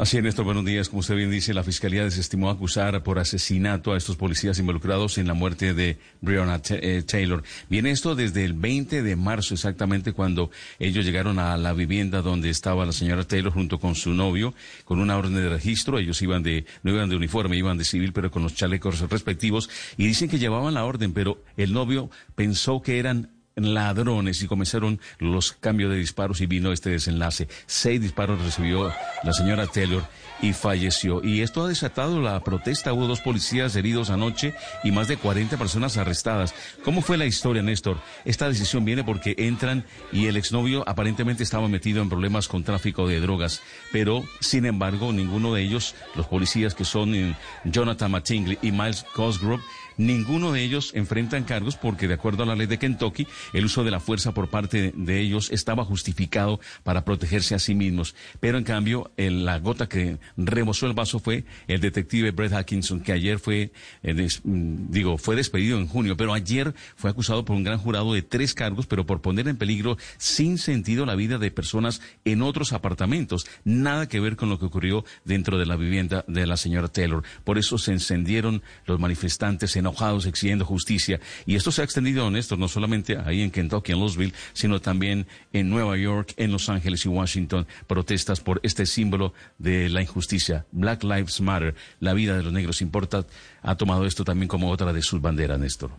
Así 0.00 0.16
es, 0.16 0.22
Néstor, 0.22 0.46
buenos 0.46 0.64
días. 0.64 0.88
Como 0.88 1.00
usted 1.00 1.14
bien 1.14 1.30
dice, 1.30 1.52
la 1.52 1.62
Fiscalía 1.62 2.02
desestimó 2.04 2.48
acusar 2.48 3.02
por 3.02 3.18
asesinato 3.18 3.92
a 3.92 3.98
estos 3.98 4.16
policías 4.16 4.58
involucrados 4.58 5.18
en 5.18 5.26
la 5.26 5.34
muerte 5.34 5.74
de 5.74 5.98
Breonna 6.22 6.58
eh, 6.70 7.02
Taylor. 7.06 7.42
Viene 7.68 7.90
esto 7.90 8.14
desde 8.14 8.46
el 8.46 8.54
20 8.54 9.02
de 9.02 9.14
marzo, 9.16 9.52
exactamente 9.52 10.14
cuando 10.14 10.50
ellos 10.78 11.04
llegaron 11.04 11.38
a 11.38 11.54
la 11.58 11.74
vivienda 11.74 12.22
donde 12.22 12.48
estaba 12.48 12.86
la 12.86 12.92
señora 12.92 13.24
Taylor 13.24 13.52
junto 13.52 13.78
con 13.78 13.94
su 13.94 14.14
novio, 14.14 14.54
con 14.86 15.00
una 15.00 15.18
orden 15.18 15.34
de 15.34 15.50
registro. 15.50 15.98
Ellos 15.98 16.22
iban 16.22 16.42
de, 16.42 16.64
no 16.82 16.92
iban 16.92 17.10
de 17.10 17.16
uniforme, 17.16 17.58
iban 17.58 17.76
de 17.76 17.84
civil, 17.84 18.14
pero 18.14 18.30
con 18.30 18.42
los 18.42 18.54
chalecos 18.54 19.00
respectivos. 19.00 19.68
Y 19.98 20.06
dicen 20.06 20.30
que 20.30 20.38
llevaban 20.38 20.72
la 20.72 20.86
orden, 20.86 21.12
pero 21.12 21.44
el 21.58 21.74
novio 21.74 22.08
pensó 22.34 22.80
que 22.80 22.98
eran 22.98 23.32
ladrones 23.60 24.42
y 24.42 24.46
comenzaron 24.46 25.00
los 25.18 25.52
cambios 25.52 25.90
de 25.90 25.98
disparos 25.98 26.40
y 26.40 26.46
vino 26.46 26.72
este 26.72 26.90
desenlace. 26.90 27.48
Seis 27.66 28.00
disparos 28.00 28.42
recibió 28.42 28.92
la 29.22 29.32
señora 29.32 29.66
Taylor 29.66 30.02
y 30.42 30.52
falleció. 30.52 31.22
Y 31.22 31.42
esto 31.42 31.64
ha 31.64 31.68
desatado 31.68 32.20
la 32.20 32.40
protesta. 32.40 32.92
Hubo 32.92 33.06
dos 33.06 33.20
policías 33.20 33.76
heridos 33.76 34.10
anoche 34.10 34.54
y 34.84 34.90
más 34.90 35.08
de 35.08 35.16
40 35.16 35.56
personas 35.56 35.96
arrestadas. 35.96 36.54
¿Cómo 36.84 37.02
fue 37.02 37.18
la 37.18 37.26
historia, 37.26 37.62
Néstor? 37.62 37.98
Esta 38.24 38.48
decisión 38.48 38.84
viene 38.84 39.04
porque 39.04 39.34
entran 39.38 39.84
y 40.12 40.26
el 40.26 40.36
exnovio 40.36 40.88
aparentemente 40.88 41.42
estaba 41.42 41.68
metido 41.68 42.02
en 42.02 42.08
problemas 42.08 42.48
con 42.48 42.64
tráfico 42.64 43.06
de 43.06 43.20
drogas. 43.20 43.62
Pero, 43.92 44.24
sin 44.40 44.66
embargo, 44.66 45.12
ninguno 45.12 45.54
de 45.54 45.62
ellos, 45.62 45.94
los 46.14 46.26
policías 46.26 46.74
que 46.74 46.84
son 46.84 47.14
eh, 47.14 47.36
Jonathan 47.64 48.10
Mattingly 48.10 48.58
y 48.62 48.72
Miles 48.72 49.04
Cosgrove, 49.14 49.62
Ninguno 50.00 50.50
de 50.50 50.62
ellos 50.62 50.92
enfrentan 50.94 51.44
cargos 51.44 51.76
porque, 51.76 52.08
de 52.08 52.14
acuerdo 52.14 52.42
a 52.42 52.46
la 52.46 52.56
ley 52.56 52.66
de 52.66 52.78
Kentucky, 52.78 53.26
el 53.52 53.66
uso 53.66 53.84
de 53.84 53.90
la 53.90 54.00
fuerza 54.00 54.32
por 54.32 54.48
parte 54.48 54.94
de 54.96 55.20
ellos 55.20 55.50
estaba 55.50 55.84
justificado 55.84 56.58
para 56.84 57.04
protegerse 57.04 57.54
a 57.54 57.58
sí 57.58 57.74
mismos. 57.74 58.14
Pero, 58.40 58.56
en 58.56 58.64
cambio, 58.64 59.10
la 59.18 59.58
gota 59.58 59.90
que 59.90 60.16
rebosó 60.38 60.86
el 60.86 60.94
vaso 60.94 61.18
fue 61.18 61.44
el 61.68 61.82
detective 61.82 62.30
Brett 62.30 62.54
Atkinson, 62.54 63.00
que 63.00 63.12
ayer 63.12 63.38
fue, 63.40 63.72
eh, 64.02 64.14
mm, 64.14 64.90
digo, 64.90 65.18
fue 65.18 65.36
despedido 65.36 65.76
en 65.76 65.86
junio, 65.86 66.16
pero 66.16 66.32
ayer 66.32 66.74
fue 66.96 67.10
acusado 67.10 67.44
por 67.44 67.54
un 67.54 67.62
gran 67.62 67.78
jurado 67.78 68.14
de 68.14 68.22
tres 68.22 68.54
cargos, 68.54 68.86
pero 68.86 69.04
por 69.04 69.20
poner 69.20 69.48
en 69.48 69.58
peligro 69.58 69.98
sin 70.16 70.56
sentido 70.56 71.04
la 71.04 71.14
vida 71.14 71.36
de 71.36 71.50
personas 71.50 72.00
en 72.24 72.40
otros 72.40 72.72
apartamentos. 72.72 73.46
Nada 73.64 74.08
que 74.08 74.18
ver 74.18 74.36
con 74.36 74.48
lo 74.48 74.58
que 74.58 74.64
ocurrió 74.64 75.04
dentro 75.26 75.58
de 75.58 75.66
la 75.66 75.76
vivienda 75.76 76.24
de 76.26 76.46
la 76.46 76.56
señora 76.56 76.88
Taylor. 76.88 77.22
Por 77.44 77.58
eso 77.58 77.76
se 77.76 77.92
encendieron 77.92 78.62
los 78.86 78.98
manifestantes 78.98 79.76
en 79.76 79.89
exigiendo 80.26 80.64
justicia. 80.64 81.20
Y 81.46 81.56
esto 81.56 81.72
se 81.72 81.82
ha 81.82 81.84
extendido, 81.84 82.30
Néstor, 82.30 82.58
no 82.58 82.68
solamente 82.68 83.18
ahí 83.18 83.42
en 83.42 83.50
Kentucky, 83.50 83.92
en 83.92 84.00
Louisville, 84.00 84.34
sino 84.52 84.80
también 84.80 85.26
en 85.52 85.68
Nueva 85.70 85.96
York, 85.96 86.34
en 86.36 86.52
Los 86.52 86.68
Ángeles 86.68 87.04
y 87.04 87.08
Washington, 87.08 87.66
protestas 87.86 88.40
por 88.40 88.60
este 88.62 88.86
símbolo 88.86 89.32
de 89.58 89.88
la 89.88 90.02
injusticia. 90.02 90.66
Black 90.72 91.02
Lives 91.04 91.40
Matter, 91.40 91.74
la 92.00 92.14
vida 92.14 92.36
de 92.36 92.42
los 92.42 92.52
negros 92.52 92.82
importa, 92.82 93.26
ha 93.62 93.76
tomado 93.76 94.06
esto 94.06 94.24
también 94.24 94.48
como 94.48 94.70
otra 94.70 94.92
de 94.92 95.02
sus 95.02 95.20
banderas, 95.20 95.58
Néstor. 95.58 95.90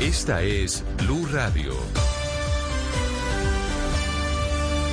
Esta 0.00 0.42
es 0.42 0.84
Blue 0.98 1.26
Radio. 1.32 1.74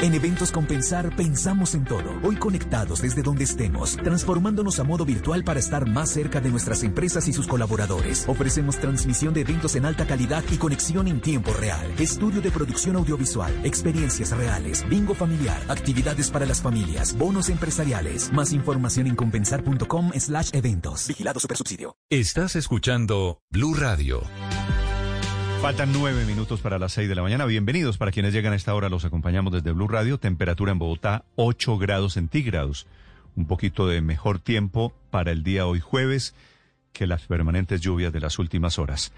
En 0.00 0.14
Eventos 0.14 0.52
Compensar 0.52 1.16
pensamos 1.16 1.74
en 1.74 1.84
todo. 1.84 2.20
Hoy 2.22 2.36
conectados 2.36 3.02
desde 3.02 3.20
donde 3.20 3.42
estemos, 3.42 3.96
transformándonos 3.96 4.78
a 4.78 4.84
modo 4.84 5.04
virtual 5.04 5.42
para 5.42 5.58
estar 5.58 5.88
más 5.88 6.10
cerca 6.10 6.40
de 6.40 6.50
nuestras 6.50 6.84
empresas 6.84 7.26
y 7.26 7.32
sus 7.32 7.48
colaboradores. 7.48 8.24
Ofrecemos 8.28 8.78
transmisión 8.78 9.34
de 9.34 9.40
eventos 9.40 9.74
en 9.74 9.84
alta 9.84 10.06
calidad 10.06 10.44
y 10.52 10.56
conexión 10.56 11.08
en 11.08 11.20
tiempo 11.20 11.52
real. 11.52 11.84
Estudio 11.98 12.40
de 12.40 12.52
producción 12.52 12.94
audiovisual, 12.94 13.52
experiencias 13.64 14.30
reales, 14.30 14.88
bingo 14.88 15.16
familiar, 15.16 15.60
actividades 15.66 16.30
para 16.30 16.46
las 16.46 16.62
familias, 16.62 17.18
bonos 17.18 17.48
empresariales. 17.48 18.32
Más 18.32 18.52
información 18.52 19.08
en 19.08 19.16
compensar.com 19.16 20.12
slash 20.16 20.50
eventos. 20.52 21.08
Vigilado 21.08 21.40
Supersubsidio. 21.40 21.96
Estás 22.08 22.54
escuchando 22.54 23.40
Blue 23.50 23.74
Radio. 23.74 24.22
Faltan 25.60 25.92
nueve 25.92 26.24
minutos 26.24 26.60
para 26.60 26.78
las 26.78 26.92
seis 26.92 27.08
de 27.08 27.16
la 27.16 27.22
mañana. 27.22 27.44
Bienvenidos 27.44 27.98
para 27.98 28.12
quienes 28.12 28.32
llegan 28.32 28.52
a 28.52 28.56
esta 28.56 28.74
hora. 28.76 28.88
Los 28.88 29.04
acompañamos 29.04 29.52
desde 29.52 29.72
Blue 29.72 29.88
Radio. 29.88 30.16
Temperatura 30.16 30.70
en 30.70 30.78
Bogotá, 30.78 31.24
8 31.34 31.78
grados 31.78 32.12
centígrados. 32.12 32.86
Un 33.34 33.46
poquito 33.46 33.88
de 33.88 34.00
mejor 34.00 34.38
tiempo 34.38 34.94
para 35.10 35.32
el 35.32 35.42
día 35.42 35.66
hoy 35.66 35.80
jueves 35.80 36.34
que 36.92 37.08
las 37.08 37.26
permanentes 37.26 37.80
lluvias 37.80 38.12
de 38.12 38.20
las 38.20 38.38
últimas 38.38 38.78
horas. 38.78 39.12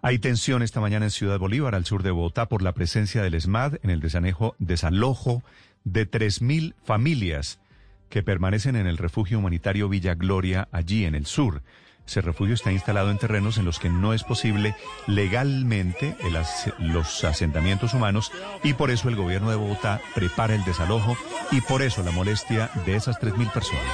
Hay 0.00 0.18
tensión 0.18 0.62
esta 0.62 0.80
mañana 0.80 1.04
en 1.04 1.10
Ciudad 1.10 1.38
Bolívar, 1.38 1.74
al 1.74 1.84
sur 1.84 2.02
de 2.02 2.10
Bogotá, 2.10 2.46
por 2.46 2.62
la 2.62 2.72
presencia 2.72 3.22
del 3.22 3.34
ESMAD 3.34 3.74
en 3.82 3.90
el 3.90 4.00
desanejo, 4.00 4.56
desalojo 4.58 5.42
de 5.84 6.10
3.000 6.10 6.74
familias 6.84 7.60
que 8.08 8.22
permanecen 8.22 8.76
en 8.76 8.86
el 8.86 8.96
refugio 8.96 9.38
humanitario 9.38 9.90
Villa 9.90 10.14
Gloria, 10.14 10.68
allí 10.72 11.04
en 11.04 11.14
el 11.14 11.26
sur. 11.26 11.62
Ese 12.06 12.20
refugio 12.20 12.54
está 12.54 12.70
instalado 12.72 13.10
en 13.10 13.18
terrenos 13.18 13.58
en 13.58 13.64
los 13.64 13.78
que 13.78 13.90
no 13.90 14.12
es 14.12 14.22
posible 14.22 14.76
legalmente 15.06 16.16
los 16.78 17.24
asentamientos 17.24 17.94
humanos 17.94 18.30
y 18.62 18.74
por 18.74 18.90
eso 18.90 19.08
el 19.08 19.16
gobierno 19.16 19.50
de 19.50 19.56
Bogotá 19.56 20.00
prepara 20.14 20.54
el 20.54 20.64
desalojo 20.64 21.16
y 21.50 21.60
por 21.62 21.82
eso 21.82 22.02
la 22.02 22.12
molestia 22.12 22.70
de 22.86 22.96
esas 22.96 23.18
3.000 23.20 23.52
personas. 23.52 23.84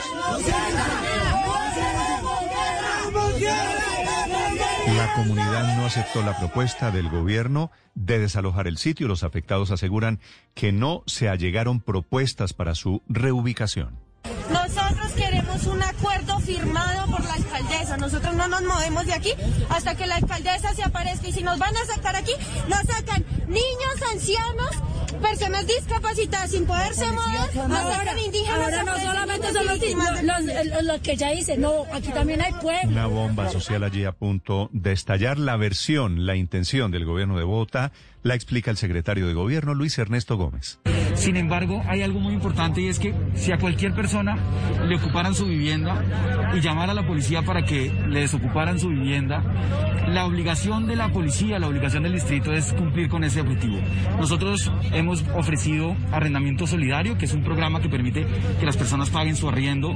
La 4.97 5.15
comunidad 5.15 5.77
no 5.77 5.87
aceptó 5.87 6.23
la 6.23 6.37
propuesta 6.39 6.91
del 6.91 7.09
gobierno 7.09 7.71
de 7.95 8.19
desalojar 8.19 8.67
el 8.67 8.79
sitio. 8.79 9.09
Los 9.09 9.23
afectados 9.23 9.71
aseguran 9.71 10.21
que 10.55 10.73
no 10.73 11.03
se 11.07 11.29
allegaron 11.29 11.81
propuestas 11.81 12.53
para 12.53 12.75
su 12.75 13.03
reubicación. 13.09 13.99
Nosotros 14.51 15.13
queremos 15.13 15.67
un 15.67 15.83
acuerdo 15.83 16.39
firmado 16.41 17.12
Nosotros 17.97 18.35
no 18.35 18.49
nos 18.49 18.63
movemos 18.63 19.07
de 19.07 19.15
aquí 19.15 19.33
hasta 19.69 19.95
que 19.95 20.07
la 20.07 20.17
alcaldesa 20.17 20.75
se 20.75 20.83
aparezca. 20.83 21.29
Y 21.29 21.33
si 21.33 21.43
nos 21.43 21.59
van 21.59 21.77
a 21.77 21.85
sacar 21.85 22.17
aquí, 22.17 22.33
nos 22.69 22.81
sacan 22.81 23.25
niños, 23.47 24.13
ancianos, 24.13 24.71
personas 25.21 25.67
discapacitadas 25.67 26.51
sin 26.51 26.67
poderse 26.67 27.07
mover, 27.07 27.69
nos 27.69 27.95
sacan 27.95 28.19
indígenas. 28.19 28.59
Ahora 28.59 28.83
no 28.83 28.99
solamente 28.99 29.53
son 29.53 29.67
los, 29.67 30.85
los, 30.85 31.01
que 31.01 31.17
ya 31.17 31.31
dicen, 31.31 31.61
no, 31.61 31.85
aquí 31.93 32.09
también 32.09 32.41
hay 32.43 32.53
pueblo. 32.55 32.91
Una 32.91 33.07
bomba 33.07 33.51
social 33.51 33.85
allí 33.85 34.05
a 34.05 34.13
punto 34.13 34.69
de 34.73 34.93
estallar. 34.93 35.39
La 35.39 35.57
versión, 35.57 36.27
la 36.27 36.37
intención 36.37 36.91
del 36.91 37.05
gobierno 37.05 37.39
de 37.39 37.45
Bogotá 37.45 37.93
la 38.23 38.35
explica 38.35 38.71
el 38.71 38.77
secretario 38.77 39.27
de 39.27 39.35
gobierno 39.35 39.75
Luis 39.75 39.99
Ernesto 39.99 40.37
Gómez. 40.37 40.79
Sin 41.23 41.37
embargo, 41.37 41.83
hay 41.87 42.03
algo 42.03 42.19
muy 42.21 42.35
importante 42.35 42.81
y 42.81 42.89
es 42.89 42.99
que 42.99 43.15
si 43.35 43.53
a 43.53 43.59
cualquier 43.59 43.95
persona 43.95 44.37
le 44.89 44.97
ocuparan 44.97 45.35
su 45.35 45.47
vivienda 45.47 46.03
y 46.55 46.61
llamara 46.61 46.93
a 46.93 46.95
la 46.95 47.07
policía 47.07 47.43
para 47.43 47.65
que 47.65 47.93
le 48.09 48.21
desocuparan 48.21 48.79
su 48.81 48.89
vivienda, 48.89 49.43
la 50.09 50.27
obligación 50.27 50.89
de 50.89 50.97
la 50.97 51.11
policía, 51.13 51.61
la 51.61 51.69
obligación 51.69 52.03
del 52.03 52.15
distrito 52.15 52.53
es 52.53 52.73
cumplir 52.73 53.09
con 53.09 53.23
ese 53.23 53.41
objetivo. 53.41 53.79
Nosotros 54.19 54.71
hemos 54.93 55.25
ofrecido 55.37 55.97
arrendamiento 56.11 56.67
solidario, 56.67 57.17
que 57.17 57.27
es 57.27 57.33
un 57.35 57.45
programa 57.45 57.81
que 57.81 57.89
permite 57.89 58.27
que 58.59 58.67
las 58.67 58.77
personas 58.77 59.11
paguen 59.11 59.37
su 59.37 59.49
arriendo 59.49 59.95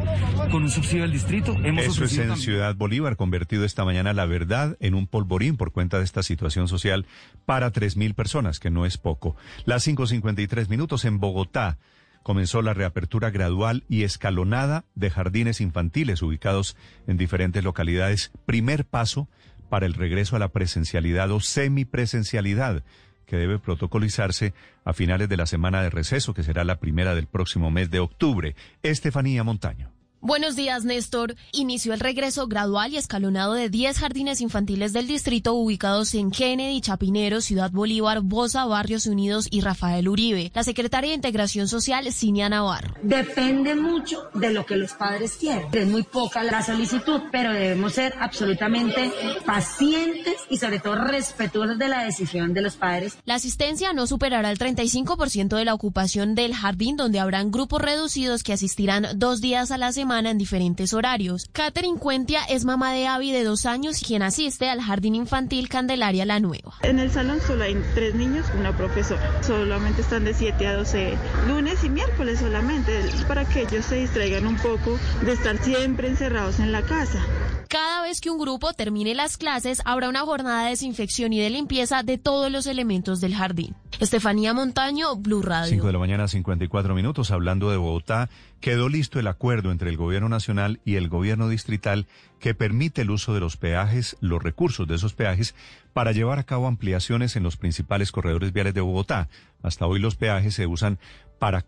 con 0.53 0.62
un 0.62 0.71
subsidio 0.71 1.03
del 1.03 1.12
distrito. 1.12 1.57
Hemos 1.65 1.87
Eso 1.87 2.05
es 2.05 2.12
en 2.12 2.29
también- 2.29 2.37
Ciudad 2.39 2.77
Bolívar, 2.77 3.17
convertido 3.17 3.65
esta 3.65 3.85
mañana 3.85 4.12
la 4.12 4.27
verdad 4.27 4.77
en 4.79 4.95
un 4.95 5.09
polvorín 5.09 5.57
por 5.57 5.73
cuenta 5.73 5.99
de 5.99 6.05
esta 6.05 6.23
situación 6.23 6.69
social 6.69 7.05
para 7.45 7.73
3.000 7.73 8.15
personas, 8.15 8.61
que 8.61 8.71
no 8.71 8.87
es 8.87 8.99
poco. 8.99 9.35
Las 9.65 9.83
5.53 9.87 10.69
minutos 10.69 11.05
en 11.05 11.16
Bogotá. 11.19 11.79
Comenzó 12.23 12.61
la 12.63 12.75
reapertura 12.75 13.31
gradual 13.31 13.85
y 13.89 14.03
escalonada 14.03 14.85
de 14.95 15.11
jardines 15.11 15.61
infantiles 15.61 16.23
ubicados 16.23 16.77
en 17.07 17.17
diferentes 17.17 17.63
localidades. 17.63 18.33
Primer 18.47 18.85
paso 18.85 19.29
para 19.69 19.87
el 19.87 19.95
regreso 19.95 20.37
a 20.37 20.41
la 20.41 20.49
presencialidad 20.49 21.31
o 21.31 21.41
semipresencialidad 21.41 22.83
que 23.27 23.37
debe 23.37 23.59
protocolizarse 23.59 24.55
a 24.85 24.93
finales 24.93 25.29
de 25.29 25.37
la 25.37 25.47
semana 25.47 25.83
de 25.83 25.91
receso, 25.91 26.33
que 26.33 26.45
será 26.45 26.65
la 26.65 26.79
primera 26.79 27.15
del 27.15 27.27
próximo 27.27 27.71
mes 27.71 27.91
de 27.91 27.99
octubre. 27.99 28.55
Estefanía 28.83 29.43
Montaño. 29.43 29.96
Buenos 30.23 30.57
días, 30.57 30.85
Néstor. 30.85 31.37
Inició 31.53 31.93
el 31.93 32.01
regreso 32.01 32.49
gradual 32.49 32.93
y 32.93 32.97
escalonado 32.97 33.53
de 33.53 33.69
10 33.69 33.99
jardines 33.99 34.41
infantiles 34.41 34.93
del 34.93 35.07
distrito 35.07 35.55
ubicados 35.55 36.15
en 36.15 36.31
Kennedy, 36.31 36.81
Chapinero, 36.81 37.41
Ciudad 37.41 37.71
Bolívar, 37.71 38.23
Bosa, 38.23 38.65
Barrios 38.65 39.07
Unidos 39.07 39.47
y 39.51 39.61
Rafael 39.61 40.09
Uribe. 40.09 40.51
La 40.55 40.65
secretaria 40.65 41.11
de 41.11 41.17
Integración 41.17 41.69
Social, 41.69 42.11
Cinia 42.13 42.49
Navarro. 42.49 42.95
Depende 43.03 43.75
mucho 43.75 44.29
de 44.35 44.53
lo 44.53 44.65
que 44.65 44.77
los 44.77 44.95
padres 44.95 45.37
quieren. 45.39 45.69
Es 45.71 45.87
muy 45.87 46.03
poca 46.03 46.43
la 46.43 46.63
solicitud, 46.63 47.21
pero 47.31 47.53
debemos 47.53 47.93
ser 47.93 48.15
absolutamente 48.19 49.13
pacientes 49.45 50.37
y 50.49 50.57
sobre 50.57 50.81
todo 50.81 50.97
respetuosos 50.97 51.79
de 51.79 51.89
la 51.89 52.05
decisión 52.05 52.55
de 52.55 52.63
los 52.63 52.77
padres. 52.77 53.19
La 53.27 53.35
asistencia 53.35 53.93
no 53.93 54.07
superará 54.07 54.51
el 54.51 54.59
35% 54.59 55.57
de 55.57 55.65
la 55.65 55.75
ocupación 55.75 56.35
del 56.35 56.55
jardín, 56.55 56.97
donde 56.97 57.21
habrán 57.21 57.51
grupos 57.51 57.83
reducidos 57.83 58.43
que 58.43 58.55
asistirán 58.55 59.07
dos 59.17 59.41
días 59.41 59.71
a 59.71 59.79
la 59.79 59.93
semana 59.93 60.06
en 60.07 60.38
diferentes 60.38 60.95
horarios. 60.95 61.49
Catherine 61.51 61.99
Cuentia 61.99 62.45
es 62.49 62.64
mamá 62.64 62.92
de 62.92 63.09
Avi 63.09 63.33
de 63.33 63.42
dos 63.42 63.66
años, 63.66 64.01
quien 64.07 64.23
asiste 64.23 64.69
al 64.71 64.81
jardín 64.81 65.16
infantil 65.16 65.69
Candelaria 65.69 66.25
La 66.25 66.38
Nueva. 66.38 66.75
En 66.83 67.01
el 67.01 67.11
salón 67.11 67.40
solo 67.45 67.64
hay 67.64 67.75
tres 67.95 68.14
niños, 68.14 68.47
una 68.57 68.77
profesora. 68.77 69.42
Solamente 69.42 70.03
están 70.03 70.25
de 70.25 70.33
7 70.33 70.64
a 70.69 70.77
12 70.77 71.19
lunes 71.49 71.83
y 71.83 71.90
miércoles 71.90 72.38
solamente, 72.38 72.92
para 73.27 73.45
que 73.47 73.62
ellos 73.62 73.85
se 73.85 73.97
distraigan 73.97 74.47
un 74.47 74.57
poco 74.59 74.97
de 75.25 75.33
estar 75.33 75.59
siempre 75.59 76.07
encerrados 76.07 76.61
en 76.61 76.71
la 76.71 76.83
casa. 76.83 77.21
Cada 77.69 78.03
vez 78.03 78.21
que 78.21 78.31
un 78.31 78.38
grupo 78.38 78.73
termine 78.75 79.12
las 79.16 79.37
clases, 79.37 79.83
habrá 79.85 80.09
una 80.09 80.21
jornada 80.21 80.64
de 80.64 80.71
desinfección 80.71 81.33
y 81.33 81.40
de 81.40 81.51
limpieza 81.51 82.05
de 82.05 82.16
todos 82.16 82.51
los 82.51 82.69
elementos 82.69 83.21
del 83.21 83.35
jardín. 83.35 83.75
Estefanía 83.99 84.55
Montaño, 84.55 85.16
Blue 85.16 85.42
Radio. 85.42 85.71
5 85.71 85.87
de 85.87 85.92
la 85.92 85.99
mañana, 85.99 86.29
54 86.29 86.95
minutos, 86.95 87.31
hablando 87.33 87.71
de 87.71 87.77
Bogotá, 87.77 88.29
quedó 88.61 88.88
listo 88.88 89.21
el 89.21 89.27
acuerdo 89.27 89.71
entre 89.71 89.90
el 89.90 89.97
gobierno 89.97 90.29
nacional 90.29 90.81
y 90.85 90.97
el 90.97 91.09
gobierno 91.09 91.49
distrital 91.49 92.07
que 92.40 92.55
permite 92.55 93.03
el 93.03 93.11
uso 93.11 93.35
de 93.35 93.40
los 93.40 93.57
peajes, 93.57 94.16
los 94.21 94.42
recursos 94.42 94.87
de 94.88 94.95
esos 94.95 95.14
peajes, 95.14 95.55
para 95.92 96.12
llevar 96.12 96.38
a 96.38 96.45
cabo 96.45 96.66
ampliaciones 96.66 97.37
en 97.37 97.42
los 97.42 97.57
principales 97.57 98.12
corredores 98.12 98.53
viales 98.53 98.75
de 98.75 98.81
Bogotá. 98.81 99.29
Hasta 99.62 99.87
hoy 99.87 99.99
los 99.99 100.16
peajes 100.16 100.55
se 100.55 100.66
usan 100.66 100.99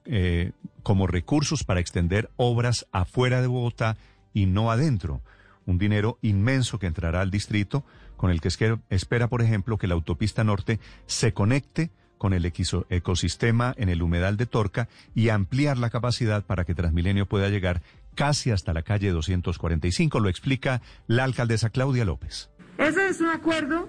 eh, 0.06 0.52
como 0.82 1.06
recursos 1.06 1.64
para 1.64 1.80
extender 1.80 2.30
obras 2.36 2.86
afuera 2.92 3.40
de 3.40 3.46
Bogotá 3.46 3.96
y 4.32 4.46
no 4.46 4.70
adentro. 4.70 5.22
Un 5.66 5.78
dinero 5.78 6.18
inmenso 6.22 6.78
que 6.78 6.86
entrará 6.86 7.20
al 7.20 7.30
distrito, 7.30 7.84
con 8.16 8.30
el 8.30 8.40
que 8.40 8.48
espera, 8.88 9.28
por 9.28 9.42
ejemplo, 9.42 9.78
que 9.78 9.86
la 9.86 9.94
autopista 9.94 10.42
norte 10.42 10.80
se 11.06 11.32
conecte 11.32 11.90
con 12.18 12.32
el 12.32 12.52
ecosistema 12.90 13.74
en 13.78 13.88
el 13.88 14.02
humedal 14.02 14.36
de 14.36 14.46
Torca 14.46 14.88
y 15.14 15.30
ampliar 15.30 15.78
la 15.78 15.90
capacidad 15.90 16.44
para 16.44 16.64
que 16.64 16.74
Transmilenio 16.74 17.26
pueda 17.26 17.48
llegar 17.48 17.82
casi 18.14 18.50
hasta 18.50 18.74
la 18.74 18.82
calle 18.82 19.10
245. 19.10 20.20
Lo 20.20 20.28
explica 20.28 20.82
la 21.06 21.24
alcaldesa 21.24 21.70
Claudia 21.70 22.04
López. 22.04 22.50
Ese 22.76 23.08
es 23.08 23.20
un 23.20 23.28
acuerdo 23.28 23.88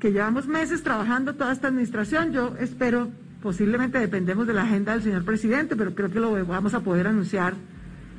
que 0.00 0.10
llevamos 0.10 0.46
meses 0.46 0.82
trabajando 0.82 1.34
toda 1.34 1.52
esta 1.52 1.68
administración. 1.68 2.32
Yo 2.32 2.56
espero, 2.58 3.10
posiblemente 3.42 3.98
dependemos 3.98 4.46
de 4.46 4.54
la 4.54 4.62
agenda 4.62 4.92
del 4.92 5.02
señor 5.02 5.24
presidente, 5.24 5.76
pero 5.76 5.94
creo 5.94 6.10
que 6.10 6.20
lo 6.20 6.46
vamos 6.46 6.74
a 6.74 6.80
poder 6.80 7.06
anunciar 7.06 7.54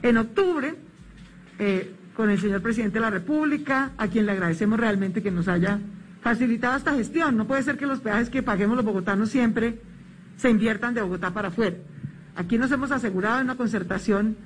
en 0.02 0.18
octubre 0.18 0.76
eh, 1.58 1.92
con 2.16 2.30
el 2.30 2.40
señor 2.40 2.62
presidente 2.62 2.96
de 2.96 3.02
la 3.02 3.10
República, 3.10 3.92
a 3.98 4.08
quien 4.08 4.26
le 4.26 4.34
agradecemos 4.34 4.80
realmente 4.80 5.24
que 5.24 5.32
nos 5.32 5.48
haya 5.48 5.80
facilitado 6.22 6.78
esta 6.78 6.94
gestión. 6.94 7.38
No 7.38 7.48
puede 7.48 7.64
ser 7.64 7.78
que 7.78 7.86
los 7.86 8.00
peajes 8.00 8.30
que 8.30 8.44
paguemos 8.44 8.76
los 8.76 8.86
bogotanos 8.86 9.30
siempre 9.30 9.82
se 10.38 10.50
inviertan 10.50 10.94
de 10.94 11.02
Bogotá 11.02 11.32
para 11.32 11.50
afuera. 11.50 11.78
Aquí 12.36 12.58
nos 12.58 12.72
hemos 12.72 12.92
asegurado 12.92 13.42
una 13.42 13.56
concertación 13.56 14.38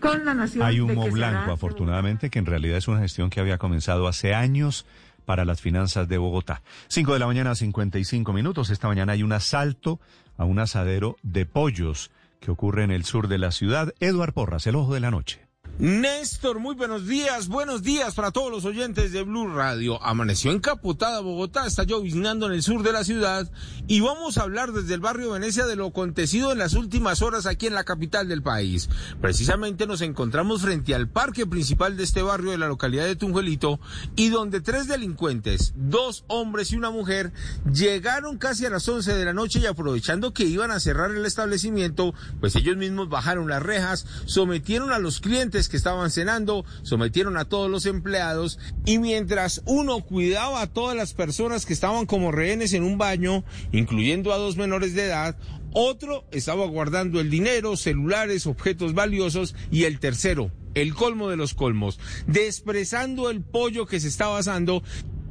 con 0.00 0.24
la 0.24 0.34
nación. 0.34 0.64
Hay 0.64 0.76
de 0.76 0.82
humo 0.82 1.04
que 1.04 1.08
hará 1.08 1.12
blanco, 1.12 1.52
afortunadamente, 1.52 2.30
que 2.30 2.38
en 2.38 2.46
realidad 2.46 2.78
es 2.78 2.88
una 2.88 3.00
gestión 3.00 3.30
que 3.30 3.40
había 3.40 3.58
comenzado 3.58 4.08
hace 4.08 4.34
años 4.34 4.86
para 5.24 5.44
las 5.44 5.60
finanzas 5.60 6.08
de 6.08 6.18
Bogotá. 6.18 6.62
5 6.88 7.12
de 7.12 7.18
la 7.18 7.26
mañana, 7.26 7.54
55 7.54 8.32
minutos. 8.32 8.70
Esta 8.70 8.88
mañana 8.88 9.12
hay 9.12 9.22
un 9.22 9.32
asalto 9.32 10.00
a 10.38 10.44
un 10.44 10.58
asadero 10.58 11.16
de 11.22 11.44
pollos 11.46 12.10
que 12.40 12.50
ocurre 12.50 12.84
en 12.84 12.90
el 12.90 13.04
sur 13.04 13.28
de 13.28 13.38
la 13.38 13.50
ciudad. 13.50 13.92
Eduard 14.00 14.32
Porras, 14.32 14.66
el 14.66 14.76
ojo 14.76 14.94
de 14.94 15.00
la 15.00 15.10
noche. 15.10 15.45
Néstor, 15.78 16.58
muy 16.58 16.74
buenos 16.74 17.06
días, 17.06 17.48
buenos 17.48 17.82
días 17.82 18.14
para 18.14 18.30
todos 18.30 18.50
los 18.50 18.64
oyentes 18.64 19.12
de 19.12 19.24
Blue 19.24 19.52
Radio. 19.52 20.02
Amaneció 20.02 20.50
encapotada 20.50 21.20
Bogotá, 21.20 21.66
está 21.66 21.82
lloviznando 21.82 22.46
en 22.46 22.52
el 22.52 22.62
sur 22.62 22.82
de 22.82 22.92
la 22.92 23.04
ciudad 23.04 23.50
y 23.86 24.00
vamos 24.00 24.38
a 24.38 24.44
hablar 24.44 24.72
desde 24.72 24.94
el 24.94 25.00
barrio 25.00 25.32
Venecia 25.32 25.66
de 25.66 25.76
lo 25.76 25.88
acontecido 25.88 26.50
en 26.50 26.56
las 26.56 26.72
últimas 26.72 27.20
horas 27.20 27.44
aquí 27.44 27.66
en 27.66 27.74
la 27.74 27.84
capital 27.84 28.26
del 28.26 28.42
país. 28.42 28.88
Precisamente 29.20 29.86
nos 29.86 30.00
encontramos 30.00 30.62
frente 30.62 30.94
al 30.94 31.10
parque 31.10 31.44
principal 31.44 31.98
de 31.98 32.04
este 32.04 32.22
barrio 32.22 32.52
de 32.52 32.58
la 32.58 32.68
localidad 32.68 33.04
de 33.04 33.14
Tunjuelito 33.14 33.78
y 34.16 34.30
donde 34.30 34.62
tres 34.62 34.88
delincuentes, 34.88 35.74
dos 35.76 36.24
hombres 36.28 36.72
y 36.72 36.76
una 36.76 36.90
mujer, 36.90 37.34
llegaron 37.70 38.38
casi 38.38 38.64
a 38.64 38.70
las 38.70 38.88
11 38.88 39.12
de 39.12 39.24
la 39.26 39.34
noche 39.34 39.58
y 39.58 39.66
aprovechando 39.66 40.32
que 40.32 40.44
iban 40.44 40.70
a 40.70 40.80
cerrar 40.80 41.10
el 41.10 41.26
establecimiento, 41.26 42.14
pues 42.40 42.56
ellos 42.56 42.78
mismos 42.78 43.10
bajaron 43.10 43.50
las 43.50 43.62
rejas, 43.62 44.06
sometieron 44.24 44.90
a 44.90 44.98
los 44.98 45.20
clientes 45.20 45.65
que 45.68 45.76
estaban 45.76 46.10
cenando, 46.10 46.64
sometieron 46.82 47.36
a 47.36 47.44
todos 47.44 47.70
los 47.70 47.86
empleados 47.86 48.58
y 48.84 48.98
mientras 48.98 49.62
uno 49.66 50.00
cuidaba 50.00 50.62
a 50.62 50.66
todas 50.66 50.96
las 50.96 51.14
personas 51.14 51.66
que 51.66 51.72
estaban 51.72 52.06
como 52.06 52.32
rehenes 52.32 52.72
en 52.72 52.82
un 52.82 52.98
baño, 52.98 53.44
incluyendo 53.72 54.32
a 54.32 54.38
dos 54.38 54.56
menores 54.56 54.94
de 54.94 55.06
edad, 55.06 55.36
otro 55.72 56.24
estaba 56.30 56.66
guardando 56.66 57.20
el 57.20 57.30
dinero, 57.30 57.76
celulares, 57.76 58.46
objetos 58.46 58.94
valiosos 58.94 59.54
y 59.70 59.84
el 59.84 60.00
tercero, 60.00 60.50
el 60.74 60.94
colmo 60.94 61.28
de 61.28 61.36
los 61.36 61.54
colmos, 61.54 61.98
desprezando 62.26 63.30
el 63.30 63.42
pollo 63.42 63.86
que 63.86 64.00
se 64.00 64.08
estaba 64.08 64.38
asando 64.38 64.82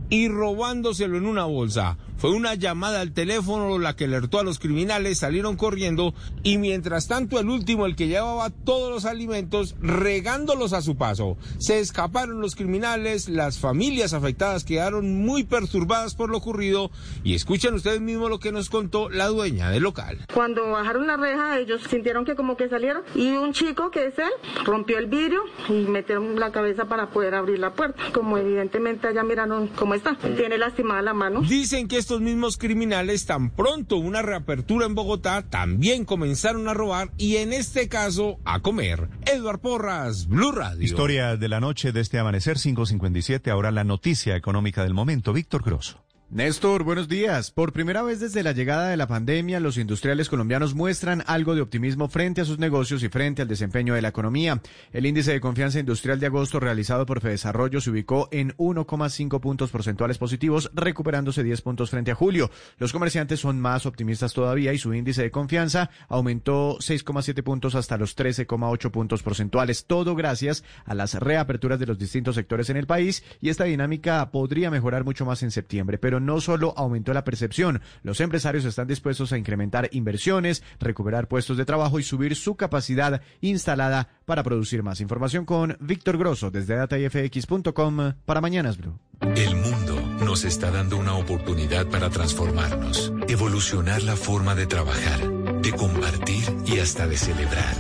y 0.10 0.28
robándoselo 0.28 1.18
en 1.18 1.26
una 1.26 1.46
bolsa. 1.46 1.98
Fue 2.18 2.32
una 2.32 2.56
llamada 2.56 3.02
al 3.02 3.12
teléfono 3.12 3.78
la 3.78 3.96
que 3.96 4.06
alertó 4.06 4.40
a 4.40 4.44
los 4.44 4.60
criminales, 4.60 5.20
salieron 5.20 5.58
corriendo 5.58 6.14
y 6.44 6.58
mientras 6.58 7.08
tanto 7.08 7.40
el 7.40 7.50
último, 7.50 7.86
el 7.86 7.96
que 7.96 8.08
llevaba 8.08 8.50
todos 8.50 8.90
los 8.90 9.06
alimentos, 9.06 9.76
regándolos 9.82 10.74
a 10.74 10.82
su 10.82 10.96
paso. 10.96 11.38
Se 11.58 11.80
escaparon 11.80 12.40
los 12.40 12.56
criminales, 12.56 13.28
las 13.28 13.60
familias 13.60 14.14
afectadas 14.14 14.64
quedaron 14.64 15.26
muy 15.26 15.44
perturbadas 15.44 16.16
por 16.16 16.30
lo 16.30 16.38
ocurrido 16.38 16.90
y 17.24 17.36
escuchen 17.36 17.74
ustedes 17.74 18.00
mismos 18.00 18.30
lo 18.30 18.40
que 18.40 18.52
nos 18.52 18.70
contó 18.70 19.10
la 19.10 19.28
dueña 19.28 19.70
del 19.70 19.84
local. 19.84 20.20
Cuando 20.34 20.70
bajaron 20.72 21.08
la 21.08 21.18
reja, 21.18 21.60
ellos 21.60 21.82
sintieron 21.90 22.24
que 22.24 22.36
como 22.36 22.56
que 22.56 22.70
salieron 22.70 23.04
y 23.14 23.32
un 23.32 23.52
chico 23.52 23.92
que 23.92 24.08
es 24.08 24.18
él 24.20 24.32
rompió 24.64 24.98
el 24.98 25.08
vidrio 25.08 25.42
y 25.68 25.74
metieron 25.86 26.40
la 26.40 26.52
cabeza 26.52 26.86
para 26.86 27.10
poder 27.10 27.36
abrir 27.36 27.60
la 27.60 27.74
puerta. 27.74 28.02
Como 28.14 28.38
evidentemente 28.38 29.08
allá 29.08 29.24
miraron 29.24 29.68
cómo 29.68 29.94
está, 29.96 30.16
tiene 30.38 30.58
lastimada 30.58 31.02
la 31.02 31.14
mano. 31.14 31.42
Dicen 31.42 31.88
que 31.88 32.05
estos 32.06 32.22
mismos 32.22 32.58
criminales 32.58 33.26
tan 33.26 33.50
pronto 33.50 33.98
una 33.98 34.22
reapertura 34.22 34.86
en 34.86 34.94
Bogotá 34.94 35.42
también 35.50 36.06
comenzaron 36.06 36.68
a 36.68 36.76
robar 36.76 37.10
y 37.18 37.38
en 37.38 37.52
este 37.52 37.90
caso 37.90 38.38
a 38.46 38.60
comer. 38.60 39.10
Eduard 39.26 39.60
Porras, 39.60 40.28
Blue 40.28 40.52
Radio. 40.52 40.84
Historia 40.84 41.36
de 41.36 41.50
la 41.50 41.60
noche 41.60 41.92
de 41.92 42.02
este 42.02 42.20
amanecer 42.20 42.58
557. 42.58 43.50
Ahora 43.50 43.72
la 43.72 43.84
noticia 43.84 44.36
económica 44.36 44.84
del 44.84 44.94
momento. 44.94 45.34
Víctor 45.34 45.64
Grosso. 45.64 46.05
Néstor, 46.32 46.84
buenos 46.84 47.08
días. 47.08 47.52
Por 47.52 47.72
primera 47.72 48.02
vez 48.02 48.20
desde 48.20 48.42
la 48.42 48.52
llegada 48.52 48.90
de 48.90 48.98
la 48.98 49.06
pandemia, 49.08 49.60
los 49.60 49.78
industriales 49.78 50.28
colombianos 50.28 50.74
muestran 50.74 51.24
algo 51.28 51.54
de 51.54 51.62
optimismo 51.62 52.10
frente 52.10 52.42
a 52.42 52.46
sus 52.46 52.58
negocios 52.58 53.04
y 53.04 53.10
frente 53.10 53.44
al 53.44 53.48
desempeño 53.48 53.94
de 53.94 54.02
la 54.02 54.08
economía. 54.08 54.60
El 54.92 55.06
índice 55.06 55.32
de 55.32 55.40
confianza 55.40 55.80
industrial 55.80 56.20
de 56.20 56.26
agosto 56.26 56.60
realizado 56.60 57.06
por 57.06 57.22
Fedesarrollo 57.22 57.80
se 57.80 57.92
ubicó 57.92 58.28
en 58.32 58.58
1,5 58.58 59.40
puntos 59.40 59.70
porcentuales 59.70 60.18
positivos, 60.18 60.72
recuperándose 60.74 61.44
10 61.44 61.62
puntos 61.62 61.92
frente 61.92 62.10
a 62.10 62.16
julio. 62.16 62.50
Los 62.80 62.92
comerciantes 62.92 63.40
son 63.40 63.62
más 63.62 63.86
optimistas 63.86 64.34
todavía 64.34 64.74
y 64.74 64.80
su 64.80 64.96
índice 64.96 65.22
de 65.22 65.32
confianza 65.32 65.92
aumentó 66.10 66.80
6,7 66.80 67.44
puntos 67.44 67.76
hasta 67.76 67.98
los 67.98 68.18
13,8 68.18 68.90
puntos 68.90 69.22
porcentuales, 69.22 69.86
todo 69.86 70.16
gracias 70.16 70.64
a 70.86 70.96
las 70.96 71.14
reaperturas 71.14 71.80
de 71.80 71.86
los 71.86 72.00
distintos 72.00 72.34
sectores 72.34 72.72
en 72.72 72.78
el 72.78 72.88
país 72.88 73.24
y 73.42 73.50
esta 73.50 73.66
dinámica 73.66 74.32
podría 74.32 74.72
mejorar 74.72 75.06
mucho 75.06 75.24
más 75.24 75.44
en 75.44 75.52
septiembre, 75.52 76.00
pero 76.00 76.15
no 76.20 76.42
solo 76.42 76.74
aumentó 76.78 77.14
la 77.14 77.24
percepción, 77.24 77.82
los 78.04 78.20
empresarios 78.20 78.66
están 78.66 78.88
dispuestos 78.88 79.32
a 79.32 79.38
incrementar 79.38 79.90
inversiones, 79.92 80.64
recuperar 80.80 81.28
puestos 81.28 81.58
de 81.58 81.66
trabajo 81.66 82.00
y 82.00 82.04
subir 82.04 82.36
su 82.36 82.56
capacidad 82.56 83.22
instalada 83.42 84.10
para 84.26 84.44
producir 84.44 84.84
más. 84.84 85.02
Información 85.02 85.46
con 85.46 85.78
Víctor 85.80 86.18
Grosso 86.18 86.52
desde 86.52 86.76
datafx.com 86.76 88.14
para 88.26 88.42
Mañanas 88.42 88.78
Blue. 88.78 89.00
El 89.36 89.56
mundo 89.56 90.02
nos 90.26 90.44
está 90.44 90.72
dando 90.72 90.98
una 90.98 91.16
oportunidad 91.16 91.88
para 91.88 92.10
transformarnos, 92.10 93.14
evolucionar 93.28 94.04
la 94.04 94.16
forma 94.16 94.56
de 94.56 94.68
trabajar, 94.68 95.20
de 95.62 95.72
compartir 95.72 96.44
y 96.66 96.80
hasta 96.80 97.08
de 97.08 97.18
celebrar. 97.18 97.76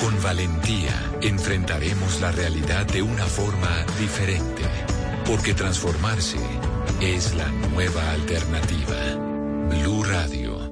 Con 0.00 0.20
valentía 0.22 0.92
enfrentaremos 1.20 2.20
la 2.20 2.32
realidad 2.32 2.86
de 2.86 3.02
una 3.02 3.24
forma 3.24 3.84
diferente, 3.98 4.62
porque 5.26 5.54
transformarse 5.54 6.38
es 7.02 7.34
la 7.34 7.48
nueva 7.72 8.12
alternativa. 8.12 9.16
Blue 9.68 10.04
Radio. 10.04 10.71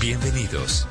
Bienvenidos. 0.00 0.86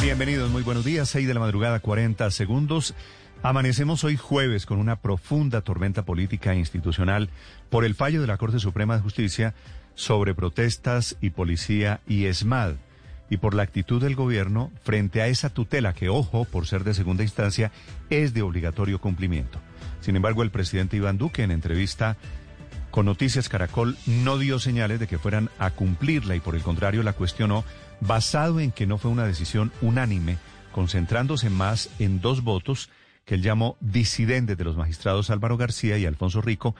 Bienvenidos, 0.00 0.50
muy 0.50 0.62
buenos 0.62 0.84
días. 0.84 1.08
6 1.10 1.28
de 1.28 1.34
la 1.34 1.40
madrugada, 1.40 1.80
40 1.80 2.30
segundos. 2.30 2.94
Amanecemos 3.42 4.02
hoy 4.04 4.16
jueves 4.16 4.66
con 4.66 4.78
una 4.78 4.96
profunda 4.96 5.60
tormenta 5.60 6.04
política 6.04 6.54
e 6.54 6.58
institucional 6.58 7.28
por 7.70 7.84
el 7.84 7.94
fallo 7.94 8.20
de 8.20 8.26
la 8.26 8.38
Corte 8.38 8.58
Suprema 8.58 8.96
de 8.96 9.02
Justicia 9.02 9.54
sobre 9.94 10.34
protestas 10.34 11.16
y 11.20 11.30
policía 11.30 12.00
y 12.06 12.24
ESMAD 12.26 12.74
y 13.30 13.36
por 13.36 13.54
la 13.54 13.64
actitud 13.64 14.00
del 14.00 14.14
gobierno 14.14 14.70
frente 14.82 15.20
a 15.20 15.26
esa 15.26 15.50
tutela 15.50 15.92
que, 15.92 16.08
ojo, 16.08 16.44
por 16.46 16.66
ser 16.66 16.84
de 16.84 16.94
segunda 16.94 17.22
instancia, 17.22 17.72
es 18.08 18.32
de 18.32 18.42
obligatorio 18.42 19.00
cumplimiento. 19.00 19.60
Sin 20.00 20.16
embargo, 20.16 20.42
el 20.42 20.50
presidente 20.50 20.96
Iván 20.96 21.18
Duque 21.18 21.42
en 21.42 21.50
entrevista 21.50 22.16
con 22.98 23.06
Noticias 23.06 23.48
Caracol 23.48 23.96
no 24.06 24.38
dio 24.38 24.58
señales 24.58 24.98
de 24.98 25.06
que 25.06 25.18
fueran 25.18 25.50
a 25.60 25.70
cumplirla 25.70 26.34
y 26.34 26.40
por 26.40 26.56
el 26.56 26.62
contrario 26.62 27.04
la 27.04 27.12
cuestionó 27.12 27.64
basado 28.00 28.58
en 28.58 28.72
que 28.72 28.88
no 28.88 28.98
fue 28.98 29.12
una 29.12 29.24
decisión 29.24 29.70
unánime, 29.82 30.36
concentrándose 30.72 31.48
más 31.48 31.90
en 32.00 32.20
dos 32.20 32.42
votos 32.42 32.90
que 33.24 33.36
él 33.36 33.42
llamó 33.42 33.76
disidentes 33.78 34.58
de 34.58 34.64
los 34.64 34.76
magistrados 34.76 35.30
Álvaro 35.30 35.56
García 35.56 35.96
y 35.96 36.06
Alfonso 36.06 36.40
Rico, 36.40 36.74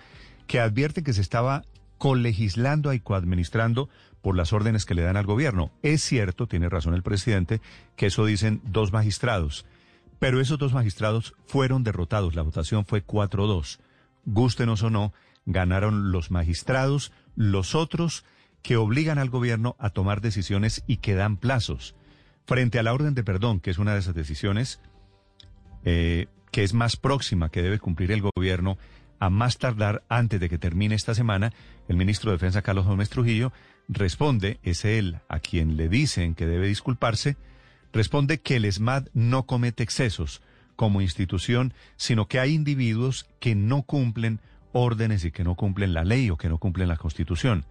que 0.49 0.59
advierten 0.59 1.05
que 1.05 1.13
se 1.13 1.21
estaba 1.21 1.63
colegislando 1.99 2.93
y 2.93 2.99
coadministrando 2.99 3.89
por 4.21 4.37
las 4.37 4.53
órdenes 4.53 4.87
que 4.87 4.97
le 4.97 5.03
dan 5.03 5.17
al 5.17 5.25
gobierno. 5.25 5.71
Es 5.85 6.03
cierto, 6.03 6.49
tiene 6.49 6.69
razón 6.69 6.95
el 6.95 7.05
presidente, 7.05 7.61
que 7.95 8.07
eso 8.07 8.27
dicen 8.27 8.61
dos 8.65 8.93
magistrados, 8.93 9.67
pero 10.19 10.41
esos 10.41 10.59
dos 10.59 10.73
magistrados 10.73 11.35
fueron 11.47 11.85
derrotados. 11.85 12.35
La 12.35 12.43
votación 12.43 12.85
fue 12.87 13.07
4-2. 13.07 13.79
Gústenos 14.25 14.83
o 14.83 14.91
no, 14.91 15.13
ganaron 15.49 16.13
los 16.13 16.31
magistrados, 16.31 17.11
los 17.35 17.75
otros 17.75 18.25
que 18.63 18.77
obligan 18.77 19.19
al 19.19 19.31
gobierno 19.31 19.77
a 19.79 19.91
tomar 19.91 20.21
decisiones 20.21 20.85
y 20.87 20.99
que 20.99 21.15
dan 21.15 21.39
plazos. 21.39 21.95
Frente 22.47 22.79
a 22.79 22.83
la 22.83 22.93
orden 22.93 23.15
de 23.15 23.25
perdón, 23.25 23.61
que 23.61 23.71
es 23.71 23.79
una 23.79 23.95
de 23.95 24.01
esas 24.01 24.15
decisiones 24.15 24.81
eh, 25.85 26.27
que 26.51 26.65
es 26.65 26.75
más 26.75 26.97
próxima 26.97 27.51
que 27.51 27.63
debe 27.63 27.79
cumplir 27.79 28.13
el 28.13 28.23
gobierno, 28.23 28.79
a 29.21 29.31
más 29.31 29.59
tardar 29.59 30.05
antes 30.09 30.39
de 30.39 30.49
que 30.49 30.59
termine 30.59 30.95
esta 30.95 31.15
semana, 31.15 31.53
el 31.89 31.97
ministro 31.97 32.31
de 32.31 32.37
Defensa 32.37 32.63
Carlos 32.63 32.87
Gómez 32.87 33.09
Trujillo 33.09 33.53
responde, 33.89 34.61
es 34.63 34.85
él 34.85 35.19
a 35.29 35.41
quien 35.41 35.77
le 35.77 35.89
dicen 35.89 36.35
que 36.35 36.47
debe 36.47 36.69
disculparse, 36.69 37.37
responde 37.93 38.41
que 38.41 38.57
el 38.57 38.67
ESMAD 38.67 39.09
no 39.15 39.47
comete 39.47 39.83
excesos 39.83 40.43
como 40.77 41.01
institución, 41.01 41.75
sino 41.97 42.29
que 42.29 42.39
hay 42.39 42.55
individuos 42.55 43.27
que 43.41 43.55
no 43.55 43.83
cumplen 43.83 44.41
órdenes 44.79 45.25
y 45.25 45.31
que 45.31 45.45
no 45.45 45.55
cumplen 45.55 45.93
la 45.93 46.05
ley 46.05 46.31
o 46.31 46.37
que 46.37 46.49
no 46.49 46.59
cumplen 46.59 46.88
la 46.88 46.97
Constitución. 46.97 47.64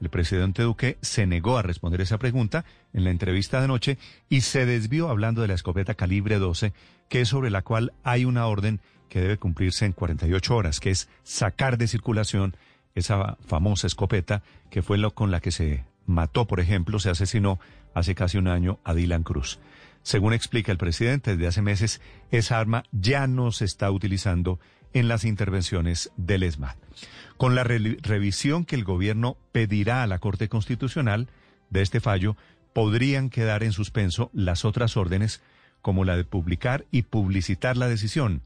El 0.00 0.10
presidente 0.10 0.62
Duque 0.62 0.98
se 1.02 1.26
negó 1.26 1.56
a 1.56 1.62
responder 1.62 2.00
esa 2.00 2.18
pregunta 2.18 2.64
en 2.92 3.04
la 3.04 3.10
entrevista 3.10 3.60
de 3.60 3.68
noche 3.68 3.98
y 4.28 4.40
se 4.40 4.66
desvió 4.66 5.08
hablando 5.08 5.42
de 5.42 5.48
la 5.48 5.54
escopeta 5.54 5.94
calibre 5.94 6.38
12, 6.38 6.72
que 7.08 7.20
es 7.20 7.28
sobre 7.28 7.50
la 7.50 7.62
cual 7.62 7.92
hay 8.02 8.24
una 8.24 8.46
orden 8.46 8.80
que 9.08 9.20
debe 9.20 9.38
cumplirse 9.38 9.84
en 9.86 9.92
48 9.92 10.56
horas, 10.56 10.80
que 10.80 10.90
es 10.90 11.08
sacar 11.22 11.78
de 11.78 11.86
circulación 11.86 12.56
esa 12.94 13.36
famosa 13.46 13.86
escopeta 13.86 14.42
que 14.70 14.82
fue 14.82 14.98
lo 14.98 15.14
con 15.14 15.30
la 15.30 15.40
que 15.40 15.52
se 15.52 15.84
mató, 16.06 16.46
por 16.46 16.60
ejemplo, 16.60 16.98
se 16.98 17.10
asesinó 17.10 17.58
hace 17.94 18.14
casi 18.14 18.38
un 18.38 18.48
año 18.48 18.78
a 18.84 18.94
Dylan 18.94 19.22
Cruz. 19.22 19.58
Según 20.02 20.32
explica 20.32 20.70
el 20.70 20.78
presidente, 20.78 21.32
desde 21.32 21.46
hace 21.46 21.62
meses 21.62 22.00
esa 22.30 22.58
arma 22.58 22.84
ya 22.92 23.26
no 23.26 23.52
se 23.52 23.64
está 23.64 23.90
utilizando 23.90 24.60
en 24.94 25.08
las 25.08 25.24
intervenciones 25.24 26.10
del 26.16 26.44
ESMAD. 26.44 26.76
Con 27.36 27.54
la 27.54 27.64
revisión 27.64 28.64
que 28.64 28.76
el 28.76 28.84
gobierno 28.84 29.36
pedirá 29.52 30.02
a 30.02 30.06
la 30.06 30.20
Corte 30.20 30.48
Constitucional 30.48 31.28
de 31.68 31.82
este 31.82 32.00
fallo, 32.00 32.36
podrían 32.72 33.28
quedar 33.28 33.62
en 33.62 33.72
suspenso 33.72 34.30
las 34.32 34.64
otras 34.64 34.96
órdenes, 34.96 35.42
como 35.82 36.04
la 36.04 36.16
de 36.16 36.24
publicar 36.24 36.86
y 36.90 37.02
publicitar 37.02 37.76
la 37.76 37.88
decisión, 37.88 38.42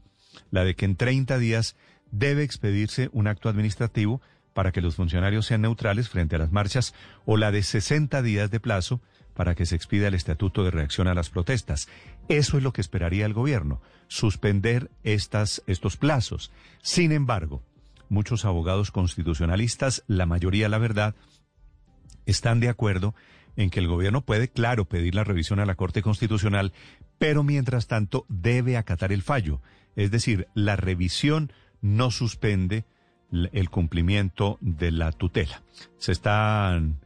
la 0.51 0.63
de 0.63 0.75
que 0.75 0.85
en 0.85 0.95
30 0.95 1.37
días 1.37 1.75
debe 2.11 2.43
expedirse 2.43 3.09
un 3.13 3.27
acto 3.27 3.47
administrativo 3.49 4.21
para 4.53 4.71
que 4.71 4.81
los 4.81 4.95
funcionarios 4.95 5.45
sean 5.45 5.61
neutrales 5.61 6.09
frente 6.09 6.35
a 6.35 6.39
las 6.39 6.51
marchas, 6.51 6.93
o 7.25 7.37
la 7.37 7.51
de 7.51 7.63
60 7.63 8.21
días 8.23 8.51
de 8.51 8.59
plazo 8.59 8.99
para 9.35 9.55
que 9.55 9.65
se 9.65 9.75
expida 9.75 10.07
el 10.07 10.15
estatuto 10.15 10.65
de 10.65 10.71
reacción 10.71 11.07
a 11.07 11.13
las 11.13 11.29
protestas. 11.29 11.87
Eso 12.27 12.57
es 12.57 12.63
lo 12.63 12.73
que 12.73 12.81
esperaría 12.81 13.25
el 13.25 13.33
gobierno, 13.33 13.81
suspender 14.09 14.91
estas, 15.03 15.63
estos 15.67 15.95
plazos. 15.95 16.51
Sin 16.81 17.13
embargo, 17.13 17.63
muchos 18.09 18.43
abogados 18.43 18.91
constitucionalistas, 18.91 20.03
la 20.07 20.25
mayoría, 20.25 20.67
la 20.67 20.79
verdad, 20.79 21.15
están 22.25 22.59
de 22.59 22.67
acuerdo 22.67 23.15
en 23.55 23.69
que 23.69 23.79
el 23.79 23.87
gobierno 23.87 24.21
puede, 24.21 24.49
claro, 24.49 24.85
pedir 24.85 25.15
la 25.15 25.23
revisión 25.23 25.59
a 25.59 25.65
la 25.65 25.75
Corte 25.75 26.01
Constitucional, 26.01 26.73
pero 27.17 27.43
mientras 27.43 27.87
tanto 27.87 28.25
debe 28.27 28.77
acatar 28.77 29.11
el 29.11 29.21
fallo. 29.21 29.61
Es 29.95 30.11
decir, 30.11 30.47
la 30.53 30.75
revisión 30.75 31.53
no 31.81 32.11
suspende 32.11 32.85
el 33.31 33.69
cumplimiento 33.69 34.57
de 34.59 34.91
la 34.91 35.11
tutela. 35.11 35.61
Se 35.97 36.11
están 36.11 36.99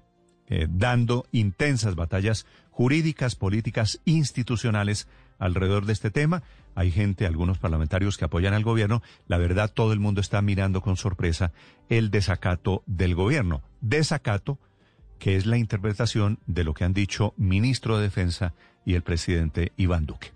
eh, 0.47 0.67
dando 0.69 1.25
intensas 1.31 1.95
batallas 1.95 2.45
jurídicas, 2.71 3.35
políticas, 3.35 3.99
institucionales 4.05 5.07
alrededor 5.37 5.85
de 5.85 5.93
este 5.93 6.11
tema. 6.11 6.43
Hay 6.75 6.91
gente, 6.91 7.25
algunos 7.25 7.59
parlamentarios 7.59 8.17
que 8.17 8.25
apoyan 8.25 8.53
al 8.53 8.63
gobierno. 8.63 9.01
La 9.27 9.37
verdad, 9.37 9.71
todo 9.71 9.93
el 9.93 9.99
mundo 9.99 10.21
está 10.21 10.41
mirando 10.41 10.81
con 10.81 10.97
sorpresa 10.97 11.51
el 11.89 12.11
desacato 12.11 12.83
del 12.85 13.15
gobierno. 13.15 13.61
Desacato 13.81 14.59
que 15.23 15.37
es 15.37 15.45
la 15.45 15.57
interpretación 15.57 16.39
de 16.47 16.65
lo 16.65 16.73
que 16.73 16.83
han 16.83 16.93
dicho 16.93 17.33
ministro 17.37 17.95
de 17.95 18.03
Defensa 18.03 18.53
y 18.85 18.95
el 18.95 19.03
presidente 19.03 19.71
Iván 19.77 20.05
Duque. 20.05 20.33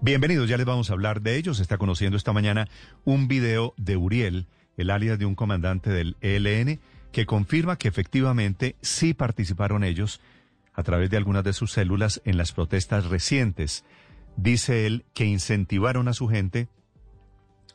Bienvenidos, 0.00 0.48
ya 0.48 0.56
les 0.56 0.64
vamos 0.64 0.88
a 0.88 0.94
hablar 0.94 1.20
de 1.20 1.36
ellos. 1.36 1.60
Está 1.60 1.76
conociendo 1.76 2.16
esta 2.16 2.32
mañana 2.32 2.66
un 3.04 3.28
video 3.28 3.74
de 3.76 3.98
Uriel, 3.98 4.46
el 4.78 4.88
alias 4.88 5.18
de 5.18 5.26
un 5.26 5.34
comandante 5.34 5.90
del 5.90 6.16
ELN, 6.22 6.80
que 7.12 7.26
confirma 7.26 7.76
que 7.76 7.88
efectivamente 7.88 8.76
sí 8.80 9.12
participaron 9.12 9.84
ellos 9.84 10.22
a 10.72 10.82
través 10.82 11.10
de 11.10 11.18
algunas 11.18 11.44
de 11.44 11.52
sus 11.52 11.72
células 11.72 12.22
en 12.24 12.38
las 12.38 12.52
protestas 12.52 13.04
recientes. 13.04 13.84
Dice 14.36 14.86
él 14.86 15.04
que 15.14 15.24
incentivaron 15.24 16.08
a 16.08 16.12
su 16.12 16.28
gente 16.28 16.68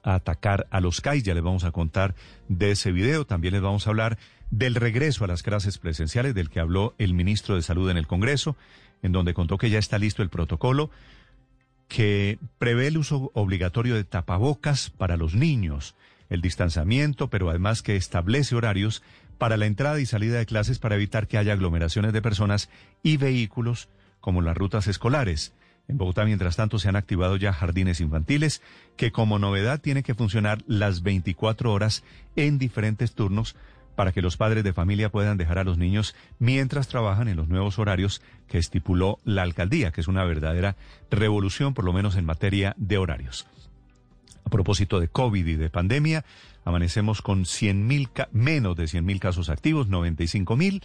a 0.03 0.15
atacar 0.15 0.67
a 0.71 0.79
los 0.79 1.01
CAI. 1.01 1.21
Ya 1.21 1.33
les 1.33 1.43
vamos 1.43 1.63
a 1.63 1.71
contar 1.71 2.15
de 2.47 2.71
ese 2.71 2.91
video. 2.91 3.25
También 3.25 3.53
les 3.53 3.61
vamos 3.61 3.87
a 3.87 3.89
hablar 3.89 4.17
del 4.51 4.75
regreso 4.75 5.23
a 5.23 5.27
las 5.27 5.43
clases 5.43 5.77
presenciales 5.77 6.33
del 6.33 6.49
que 6.49 6.59
habló 6.59 6.95
el 6.97 7.13
ministro 7.13 7.55
de 7.55 7.61
Salud 7.61 7.89
en 7.89 7.97
el 7.97 8.07
Congreso, 8.07 8.55
en 9.01 9.11
donde 9.11 9.33
contó 9.33 9.57
que 9.57 9.69
ya 9.69 9.79
está 9.79 9.97
listo 9.97 10.23
el 10.23 10.29
protocolo 10.29 10.89
que 11.87 12.37
prevé 12.59 12.87
el 12.87 12.97
uso 12.97 13.31
obligatorio 13.33 13.95
de 13.95 14.03
tapabocas 14.03 14.89
para 14.89 15.17
los 15.17 15.35
niños, 15.35 15.95
el 16.29 16.41
distanciamiento, 16.41 17.29
pero 17.29 17.49
además 17.49 17.81
que 17.81 17.95
establece 17.95 18.55
horarios 18.55 19.03
para 19.37 19.57
la 19.57 19.65
entrada 19.65 19.99
y 19.99 20.05
salida 20.05 20.37
de 20.37 20.45
clases 20.45 20.79
para 20.79 20.95
evitar 20.95 21.27
que 21.27 21.37
haya 21.37 21.53
aglomeraciones 21.53 22.11
de 22.11 22.21
personas 22.21 22.69
y 23.03 23.17
vehículos 23.17 23.87
como 24.19 24.41
las 24.41 24.57
rutas 24.57 24.87
escolares. 24.87 25.53
En 25.88 25.97
Bogotá, 25.97 26.26
mientras 26.26 26.58
tanto, 26.58 26.80
se 26.80 26.89
han 26.89 26.97
activado 26.97 27.38
ya 27.38 27.54
jardines 27.54 28.02
infantiles 28.02 28.62
que 28.97 29.12
como 29.12 29.39
novedad 29.39 29.80
tienen 29.80 30.04
que 30.04 30.15
funcionar 30.15 30.63
las 30.67 31.02
24 31.02 31.71
horas 31.71 32.04
en 32.36 32.58
diferentes 32.58 33.13
turnos 33.13 33.56
para 33.95 34.12
que 34.12 34.21
los 34.21 34.38
padres 34.38 34.63
de 34.63 34.73
familia 34.73 35.10
puedan 35.10 35.38
dejar 35.38 35.58
a 35.58 35.63
los 35.63 35.78
niños 35.78 36.13
mientras 36.38 36.88
trabajan 36.88 37.30
en 37.30 37.38
los 37.38 37.47
nuevos 37.47 37.80
horarios 37.80 38.21
que 38.47 38.60
estipuló 38.60 39.17
la 39.23 39.41
alcaldía, 39.41 39.91
que 39.91 40.02
es 40.02 40.08
una 40.08 40.23
verdadera 40.23 40.76
revolución, 41.10 41.73
por 41.73 41.84
lo 41.84 41.93
menos 41.93 42.15
en 42.15 42.26
materia 42.26 42.76
de 42.78 42.97
horarios. 42.97 43.47
A 44.45 44.50
propósito 44.50 45.00
de 45.00 45.08
COVID 45.08 45.47
y 45.47 45.56
de 45.56 45.69
pandemia, 45.69 46.26
amanecemos 46.63 47.21
con 47.21 47.45
100 47.45 47.88
menos 48.32 48.76
de 48.76 48.84
100.000 48.84 49.19
casos 49.19 49.50
activos, 49.50 49.89
95.000. 49.89 50.84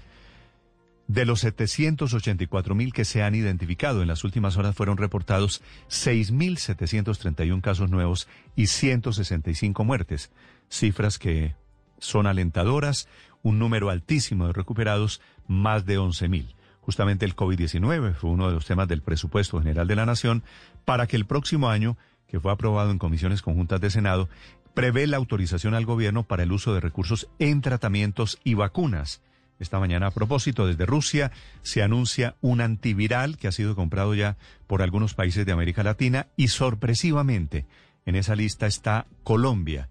De 1.13 1.27
los 1.27 1.45
784.000 1.45 2.91
que 2.91 3.05
se 3.05 3.23
han 3.23 3.35
identificado 3.35 4.01
en 4.01 4.09
las 4.09 4.25
últimas 4.25 4.57
horas 4.57 4.75
fueron 4.75 4.97
reportados 4.97 5.61
6.731 5.91 7.61
casos 7.61 7.91
nuevos 7.91 8.29
y 8.57 8.69
165 8.69 9.85
muertes, 9.85 10.31
cifras 10.71 11.19
que 11.19 11.55
son 11.99 12.27
alentadoras, 12.27 13.09
un 13.43 13.59
número 13.59 13.91
altísimo 13.91 14.47
de 14.47 14.55
recuperados, 14.55 15.21
más 15.47 15.85
de 15.85 15.99
11.000. 15.99 16.55
Justamente 16.81 17.27
el 17.27 17.37
COVID-19 17.37 18.15
fue 18.15 18.31
uno 18.31 18.49
de 18.49 18.55
los 18.55 18.65
temas 18.65 18.89
del 18.89 19.03
presupuesto 19.03 19.59
general 19.59 19.87
de 19.87 19.97
la 19.97 20.07
Nación 20.07 20.43
para 20.87 21.07
que 21.07 21.17
el 21.17 21.27
próximo 21.27 21.69
año, 21.69 21.99
que 22.27 22.41
fue 22.41 22.53
aprobado 22.53 22.91
en 22.91 22.99
comisiones 22.99 23.43
conjuntas 23.43 23.83
de 23.83 23.91
Senado, 23.91 24.31
prevé 24.73 25.07
la 25.07 25.19
autorización 25.19 25.75
al 25.75 25.85
gobierno 25.85 26.23
para 26.23 26.45
el 26.45 26.53
uso 26.53 26.73
de 26.73 26.81
recursos 26.81 27.29
en 27.39 27.61
tratamientos 27.61 28.39
y 28.45 28.55
vacunas. 28.55 29.21
Esta 29.63 29.79
mañana, 29.79 30.09
a 30.09 30.11
propósito, 30.11 30.67
desde 30.67 30.87
Rusia 30.87 31.31
se 31.63 31.85
anuncia 31.85 32.35
un 32.41 32.61
antiviral 32.61 33.37
que 33.37 33.47
ha 33.47 33.53
sido 33.53 33.77
comprado 33.77 34.13
ya 34.13 34.37
por 34.67 34.83
algunos 34.83 35.15
países 35.15 35.47
de 35.47 35.53
América 35.53 35.85
Latina 35.85 36.27
y 36.37 36.49
sorpresivamente 36.49 37.67
en 38.05 38.17
esa 38.17 38.35
lista 38.35 38.67
está 38.67 39.07
Colombia, 39.23 39.89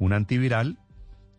un 0.00 0.14
antiviral 0.14 0.78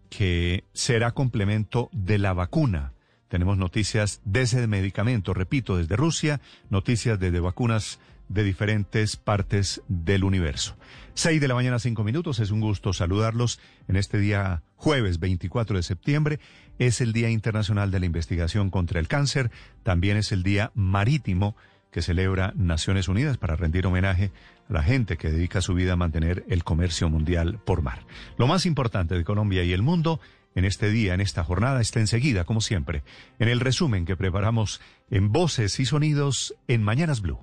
que 0.10 0.64
será 0.72 1.12
complemento 1.12 1.90
de 1.92 2.18
la 2.18 2.32
vacuna. 2.32 2.94
Tenemos 3.28 3.58
noticias 3.58 4.22
de 4.24 4.44
ese 4.44 4.66
medicamento, 4.68 5.34
repito, 5.34 5.76
desde 5.76 5.98
Rusia, 5.98 6.40
noticias 6.70 7.20
desde 7.20 7.42
vacunas 7.42 8.00
de 8.30 8.44
diferentes 8.44 9.18
partes 9.18 9.82
del 9.88 10.24
universo. 10.24 10.78
Seis 11.14 11.40
de 11.40 11.48
la 11.48 11.56
mañana, 11.56 11.80
cinco 11.80 12.04
minutos. 12.04 12.40
Es 12.40 12.52
un 12.52 12.60
gusto 12.60 12.94
saludarlos 12.94 13.60
en 13.88 13.96
este 13.96 14.18
día 14.18 14.64
jueves 14.76 15.20
24 15.20 15.78
de 15.78 15.84
septiembre. 15.84 16.40
Es 16.80 17.02
el 17.02 17.14
Día 17.14 17.30
Internacional 17.30 17.92
de 17.92 18.00
la 18.00 18.06
Investigación 18.06 18.70
contra 18.70 19.00
el 19.00 19.08
Cáncer. 19.08 19.52
También 19.84 20.18
es 20.18 20.32
el 20.32 20.44
Día 20.44 20.72
Marítimo 20.76 21.56
que 21.92 22.02
celebra 22.02 22.52
Naciones 22.58 23.08
Unidas 23.08 23.38
para 23.38 23.56
rendir 23.56 23.88
homenaje 23.88 24.32
a 24.70 24.74
la 24.74 24.84
gente 24.84 25.16
que 25.16 25.32
dedica 25.32 25.62
su 25.62 25.74
vida 25.74 25.94
a 25.94 25.96
mantener 25.96 26.44
el 26.50 26.66
comercio 26.66 27.10
mundial 27.10 27.60
por 27.66 27.82
mar. 27.82 28.06
Lo 28.38 28.48
más 28.48 28.66
importante 28.66 29.16
de 29.16 29.24
Colombia 29.24 29.64
y 29.64 29.72
el 29.72 29.82
mundo 29.82 30.20
en 30.56 30.66
este 30.66 30.90
día, 30.90 31.14
en 31.14 31.22
esta 31.22 31.44
jornada, 31.44 31.80
está 31.80 32.02
enseguida, 32.02 32.44
como 32.44 32.60
siempre, 32.62 33.04
en 33.40 33.48
el 33.48 33.62
resumen 33.62 34.06
que 34.06 34.18
preparamos 34.18 34.82
en 35.10 35.32
Voces 35.32 35.80
y 35.80 35.86
Sonidos 35.86 36.56
en 36.68 36.84
Mañanas 36.84 37.22
Blue. 37.22 37.40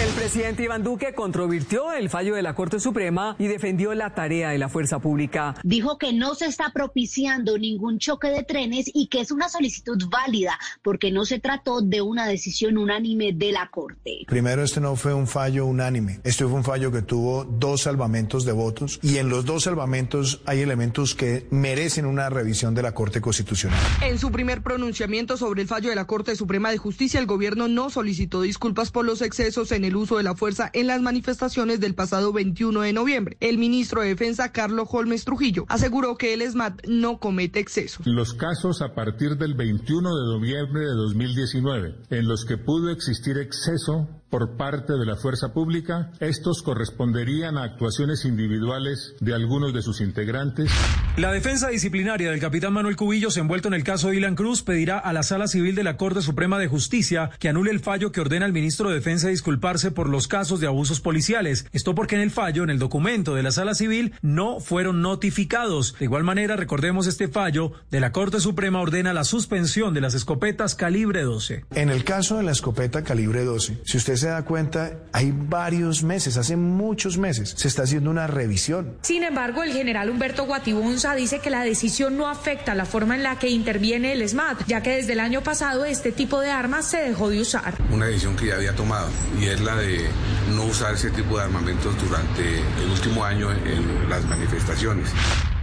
El 0.00 0.08
presidente 0.14 0.62
Iván 0.64 0.82
Duque 0.82 1.12
controvirtió 1.12 1.92
el 1.92 2.08
fallo 2.08 2.34
de 2.34 2.40
la 2.40 2.54
Corte 2.54 2.80
Suprema 2.80 3.36
y 3.38 3.46
defendió 3.46 3.92
la 3.92 4.14
tarea 4.14 4.48
de 4.48 4.56
la 4.56 4.70
fuerza 4.70 5.00
pública. 5.00 5.54
Dijo 5.64 5.98
que 5.98 6.14
no 6.14 6.34
se 6.34 6.46
está 6.46 6.70
propiciando 6.72 7.58
ningún 7.58 7.98
choque 7.98 8.28
de 8.28 8.42
trenes 8.42 8.90
y 8.94 9.08
que 9.08 9.20
es 9.20 9.30
una 9.30 9.50
solicitud 9.50 10.02
válida 10.08 10.58
porque 10.82 11.12
no 11.12 11.26
se 11.26 11.40
trató 11.40 11.82
de 11.82 12.00
una 12.00 12.26
decisión 12.26 12.78
unánime 12.78 13.32
de 13.34 13.52
la 13.52 13.68
Corte. 13.68 14.24
Primero, 14.26 14.62
este 14.62 14.80
no 14.80 14.96
fue 14.96 15.12
un 15.12 15.26
fallo 15.26 15.66
unánime. 15.66 16.20
Este 16.24 16.44
fue 16.44 16.54
un 16.54 16.64
fallo 16.64 16.90
que 16.90 17.02
tuvo 17.02 17.44
dos 17.44 17.82
salvamentos 17.82 18.46
de 18.46 18.52
votos 18.52 18.98
y 19.02 19.18
en 19.18 19.28
los 19.28 19.44
dos 19.44 19.64
salvamentos 19.64 20.40
hay 20.46 20.60
elementos 20.60 21.14
que 21.14 21.46
merecen 21.50 22.06
una 22.06 22.30
revisión 22.30 22.74
de 22.74 22.82
la 22.82 22.92
Corte 22.92 23.20
Constitucional. 23.20 23.78
En 24.00 24.18
su 24.18 24.32
primer 24.32 24.62
pronunciamiento 24.62 25.36
sobre 25.36 25.60
el 25.60 25.68
fallo 25.68 25.90
de 25.90 25.96
la 25.96 26.06
Corte 26.06 26.34
Suprema 26.34 26.70
de 26.70 26.78
Justicia, 26.78 27.20
el 27.20 27.26
gobierno 27.26 27.68
no 27.68 27.90
solicitó 27.90 28.40
disculpas 28.40 28.90
por 28.90 29.04
los 29.04 29.20
excesos 29.20 29.70
en 29.70 29.81
el 29.84 29.96
uso 29.96 30.16
de 30.16 30.22
la 30.22 30.34
fuerza 30.34 30.70
en 30.72 30.86
las 30.86 31.00
manifestaciones 31.02 31.80
del 31.80 31.94
pasado 31.94 32.32
21 32.32 32.80
de 32.80 32.92
noviembre. 32.92 33.36
El 33.40 33.58
ministro 33.58 34.02
de 34.02 34.08
Defensa, 34.08 34.52
Carlos 34.52 34.88
Holmes 34.90 35.24
Trujillo, 35.24 35.64
aseguró 35.68 36.16
que 36.16 36.34
el 36.34 36.42
ESMAD 36.42 36.80
no 36.88 37.18
comete 37.18 37.60
excesos. 37.60 38.06
Los 38.06 38.34
casos 38.34 38.82
a 38.82 38.94
partir 38.94 39.36
del 39.36 39.54
21 39.54 40.16
de 40.16 40.32
noviembre 40.32 40.80
de 40.82 40.94
2019, 40.94 41.96
en 42.10 42.28
los 42.28 42.44
que 42.44 42.58
pudo 42.58 42.90
existir 42.90 43.38
exceso 43.38 44.21
por 44.32 44.56
parte 44.56 44.94
de 44.94 45.04
la 45.04 45.16
fuerza 45.16 45.52
pública, 45.52 46.10
estos 46.18 46.62
corresponderían 46.62 47.58
a 47.58 47.64
actuaciones 47.64 48.24
individuales 48.24 49.14
de 49.20 49.34
algunos 49.34 49.74
de 49.74 49.82
sus 49.82 50.00
integrantes. 50.00 50.70
La 51.18 51.30
defensa 51.30 51.68
disciplinaria 51.68 52.30
del 52.30 52.40
capitán 52.40 52.72
Manuel 52.72 52.96
Cubillos, 52.96 53.36
envuelto 53.36 53.68
en 53.68 53.74
el 53.74 53.84
caso 53.84 54.08
de 54.08 54.16
Ilan 54.16 54.34
Cruz, 54.34 54.62
pedirá 54.62 54.98
a 54.98 55.12
la 55.12 55.22
Sala 55.22 55.48
Civil 55.48 55.74
de 55.74 55.84
la 55.84 55.98
Corte 55.98 56.22
Suprema 56.22 56.58
de 56.58 56.66
Justicia 56.66 57.28
que 57.38 57.50
anule 57.50 57.72
el 57.72 57.80
fallo 57.80 58.10
que 58.10 58.22
ordena 58.22 58.46
al 58.46 58.54
ministro 58.54 58.88
de 58.88 58.94
Defensa 58.94 59.28
disculparse 59.28 59.90
por 59.90 60.08
los 60.08 60.28
casos 60.28 60.60
de 60.60 60.66
abusos 60.66 61.02
policiales. 61.02 61.66
Esto 61.72 61.94
porque 61.94 62.14
en 62.14 62.22
el 62.22 62.30
fallo, 62.30 62.64
en 62.64 62.70
el 62.70 62.78
documento 62.78 63.34
de 63.34 63.42
la 63.42 63.50
Sala 63.50 63.74
Civil, 63.74 64.14
no 64.22 64.60
fueron 64.60 65.02
notificados. 65.02 65.94
De 65.98 66.06
igual 66.06 66.24
manera, 66.24 66.56
recordemos 66.56 67.06
este 67.06 67.28
fallo 67.28 67.72
de 67.90 68.00
la 68.00 68.12
Corte 68.12 68.40
Suprema 68.40 68.80
ordena 68.80 69.12
la 69.12 69.24
suspensión 69.24 69.92
de 69.92 70.00
las 70.00 70.14
escopetas 70.14 70.74
calibre 70.74 71.20
12. 71.20 71.66
En 71.74 71.90
el 71.90 72.02
caso 72.04 72.38
de 72.38 72.44
la 72.44 72.52
escopeta 72.52 73.04
calibre 73.04 73.44
12, 73.44 73.82
si 73.84 73.98
usted 73.98 74.21
se 74.22 74.28
da 74.28 74.42
cuenta, 74.42 74.92
hay 75.12 75.32
varios 75.32 76.04
meses, 76.04 76.36
hace 76.36 76.56
muchos 76.56 77.18
meses, 77.18 77.54
se 77.56 77.66
está 77.66 77.82
haciendo 77.82 78.08
una 78.08 78.28
revisión. 78.28 78.96
Sin 79.02 79.24
embargo, 79.24 79.64
el 79.64 79.72
general 79.72 80.10
Humberto 80.10 80.46
Guatibunza 80.46 81.16
dice 81.16 81.40
que 81.40 81.50
la 81.50 81.62
decisión 81.64 82.16
no 82.16 82.28
afecta 82.28 82.76
la 82.76 82.84
forma 82.84 83.16
en 83.16 83.24
la 83.24 83.40
que 83.40 83.48
interviene 83.48 84.12
el 84.12 84.28
SMAT, 84.28 84.64
ya 84.68 84.80
que 84.80 84.90
desde 84.90 85.14
el 85.14 85.20
año 85.20 85.42
pasado 85.42 85.84
este 85.84 86.12
tipo 86.12 86.40
de 86.40 86.52
armas 86.52 86.86
se 86.86 86.98
dejó 86.98 87.30
de 87.30 87.40
usar. 87.40 87.74
Una 87.90 88.06
decisión 88.06 88.36
que 88.36 88.46
ya 88.46 88.54
había 88.54 88.76
tomado 88.76 89.08
y 89.40 89.46
es 89.46 89.60
la 89.60 89.74
de 89.74 90.06
no 90.54 90.66
usar 90.66 90.94
ese 90.94 91.10
tipo 91.10 91.36
de 91.36 91.42
armamentos 91.42 91.92
durante 92.00 92.60
el 92.60 92.90
último 92.92 93.24
año 93.24 93.50
en 93.50 94.08
las 94.08 94.24
manifestaciones. 94.26 95.08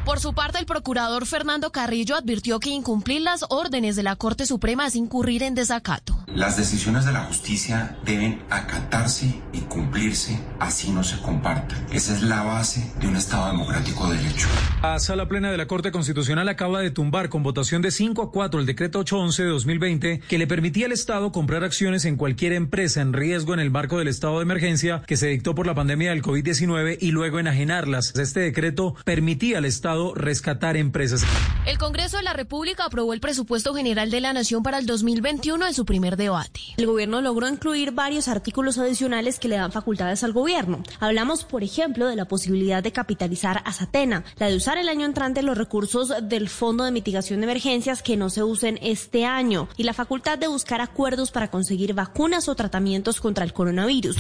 Por 0.10 0.20
su 0.20 0.34
parte, 0.34 0.58
el 0.58 0.66
procurador 0.66 1.28
Fernando 1.28 1.72
Carrillo 1.72 2.16
advirtió 2.16 2.60
que 2.60 2.72
incumplir 2.72 3.22
las 3.22 3.46
órdenes 3.50 3.96
de 3.96 4.02
la 4.02 4.16
Corte 4.16 4.48
Suprema 4.48 4.88
es 4.88 4.96
incurrir 4.96 5.44
en 5.44 5.54
desacato. 5.54 6.18
Las 6.34 6.58
decisiones 6.58 7.06
de 7.06 7.12
la 7.12 7.26
justicia 7.26 7.96
deben 8.06 8.42
acatarse 8.50 9.40
y 9.54 9.60
cumplirse, 9.62 10.40
así 10.60 10.90
no 10.90 11.04
se 11.04 11.20
compartan. 11.20 11.86
Esa 11.92 12.16
es 12.16 12.24
la 12.24 12.42
base 12.42 12.92
de 13.00 13.08
un 13.08 13.18
Estado 13.18 13.52
democrático 13.52 14.10
de 14.10 14.18
derecho. 14.18 14.48
La 14.82 14.98
sala 14.98 15.28
plena 15.28 15.52
de 15.52 15.58
la 15.58 15.68
Corte 15.68 15.92
Constitucional 15.92 16.50
acaba 16.50 16.82
de 16.82 16.90
tumbar 16.90 17.30
con 17.30 17.44
votación 17.44 17.84
de 17.84 17.92
5 17.92 18.22
a 18.24 18.32
4 18.32 18.60
el 18.62 18.66
decreto 18.66 19.00
811 19.00 19.44
de 19.44 19.50
2020 19.50 20.20
que 20.28 20.38
le 20.40 20.48
permitía 20.48 20.88
al 20.88 20.92
Estado 20.92 21.32
comprar 21.32 21.64
acciones 21.64 22.06
en 22.06 22.16
cualquier 22.16 22.54
empresa 22.54 23.02
en 23.02 23.14
riesgo 23.14 23.54
en 23.54 23.60
el 23.60 23.70
marco 23.70 24.00
del 24.00 24.08
estado 24.08 24.38
de 24.38 24.44
emergencia 24.44 25.04
que 25.06 25.18
se 25.18 25.28
dictó 25.28 25.54
por 25.54 25.68
la 25.68 25.76
pandemia 25.76 26.12
del 26.12 26.24
COVID-19 26.24 26.98
y 27.00 27.12
luego 27.12 27.38
enajenarlas. 27.38 28.16
Este 28.16 28.40
decreto 28.40 28.96
permitía 29.04 29.60
al 29.60 29.66
Estado 29.66 29.99
rescatar 30.16 30.78
empresas. 30.78 31.24
El 31.66 31.78
Congreso 31.78 32.18
de 32.18 32.24
la 32.24 32.34
República 32.34 32.86
aprobó 32.86 33.14
el 33.14 33.20
presupuesto 33.20 33.74
general 33.74 34.10
de 34.10 34.22
la 34.22 34.34
Nación 34.34 34.64
para 34.64 34.78
el 34.78 34.86
2021 34.86 35.68
en 35.68 35.74
su 35.74 35.86
primer 35.86 36.18
debate. 36.18 36.62
El 36.78 36.88
gobierno 36.88 37.22
logró 37.22 37.48
incluir 37.48 37.92
varios 37.92 38.28
artículos 38.28 38.78
adicionales 38.78 39.40
que 39.40 39.48
le 39.48 39.58
dan 39.58 39.72
facultades 39.72 40.24
al 40.24 40.34
gobierno. 40.34 40.84
Hablamos, 41.00 41.44
por 41.44 41.64
ejemplo, 41.64 42.08
de 42.08 42.16
la 42.16 42.26
posibilidad 42.26 42.82
de 42.82 42.92
capitalizar 42.92 43.62
a 43.66 43.74
Satena, 43.74 44.24
la 44.38 44.48
de 44.48 44.56
usar 44.56 44.78
el 44.78 44.90
año 44.90 45.06
entrante 45.06 45.44
los 45.44 45.58
recursos 45.58 46.14
del 46.24 46.50
Fondo 46.50 46.84
de 46.84 46.92
Mitigación 46.92 47.40
de 47.40 47.46
Emergencias 47.46 48.02
que 48.02 48.18
no 48.18 48.30
se 48.30 48.44
usen 48.44 48.80
este 48.82 49.26
año 49.26 49.70
y 49.78 49.84
la 49.84 49.94
facultad 49.94 50.38
de 50.38 50.48
buscar 50.48 50.82
acuerdos 50.82 51.32
para 51.32 51.50
conseguir 51.50 51.94
vacunas 51.94 52.48
o 52.48 52.56
tratamientos 52.56 53.22
contra 53.22 53.44
el 53.46 53.54
coronavirus. 53.54 54.18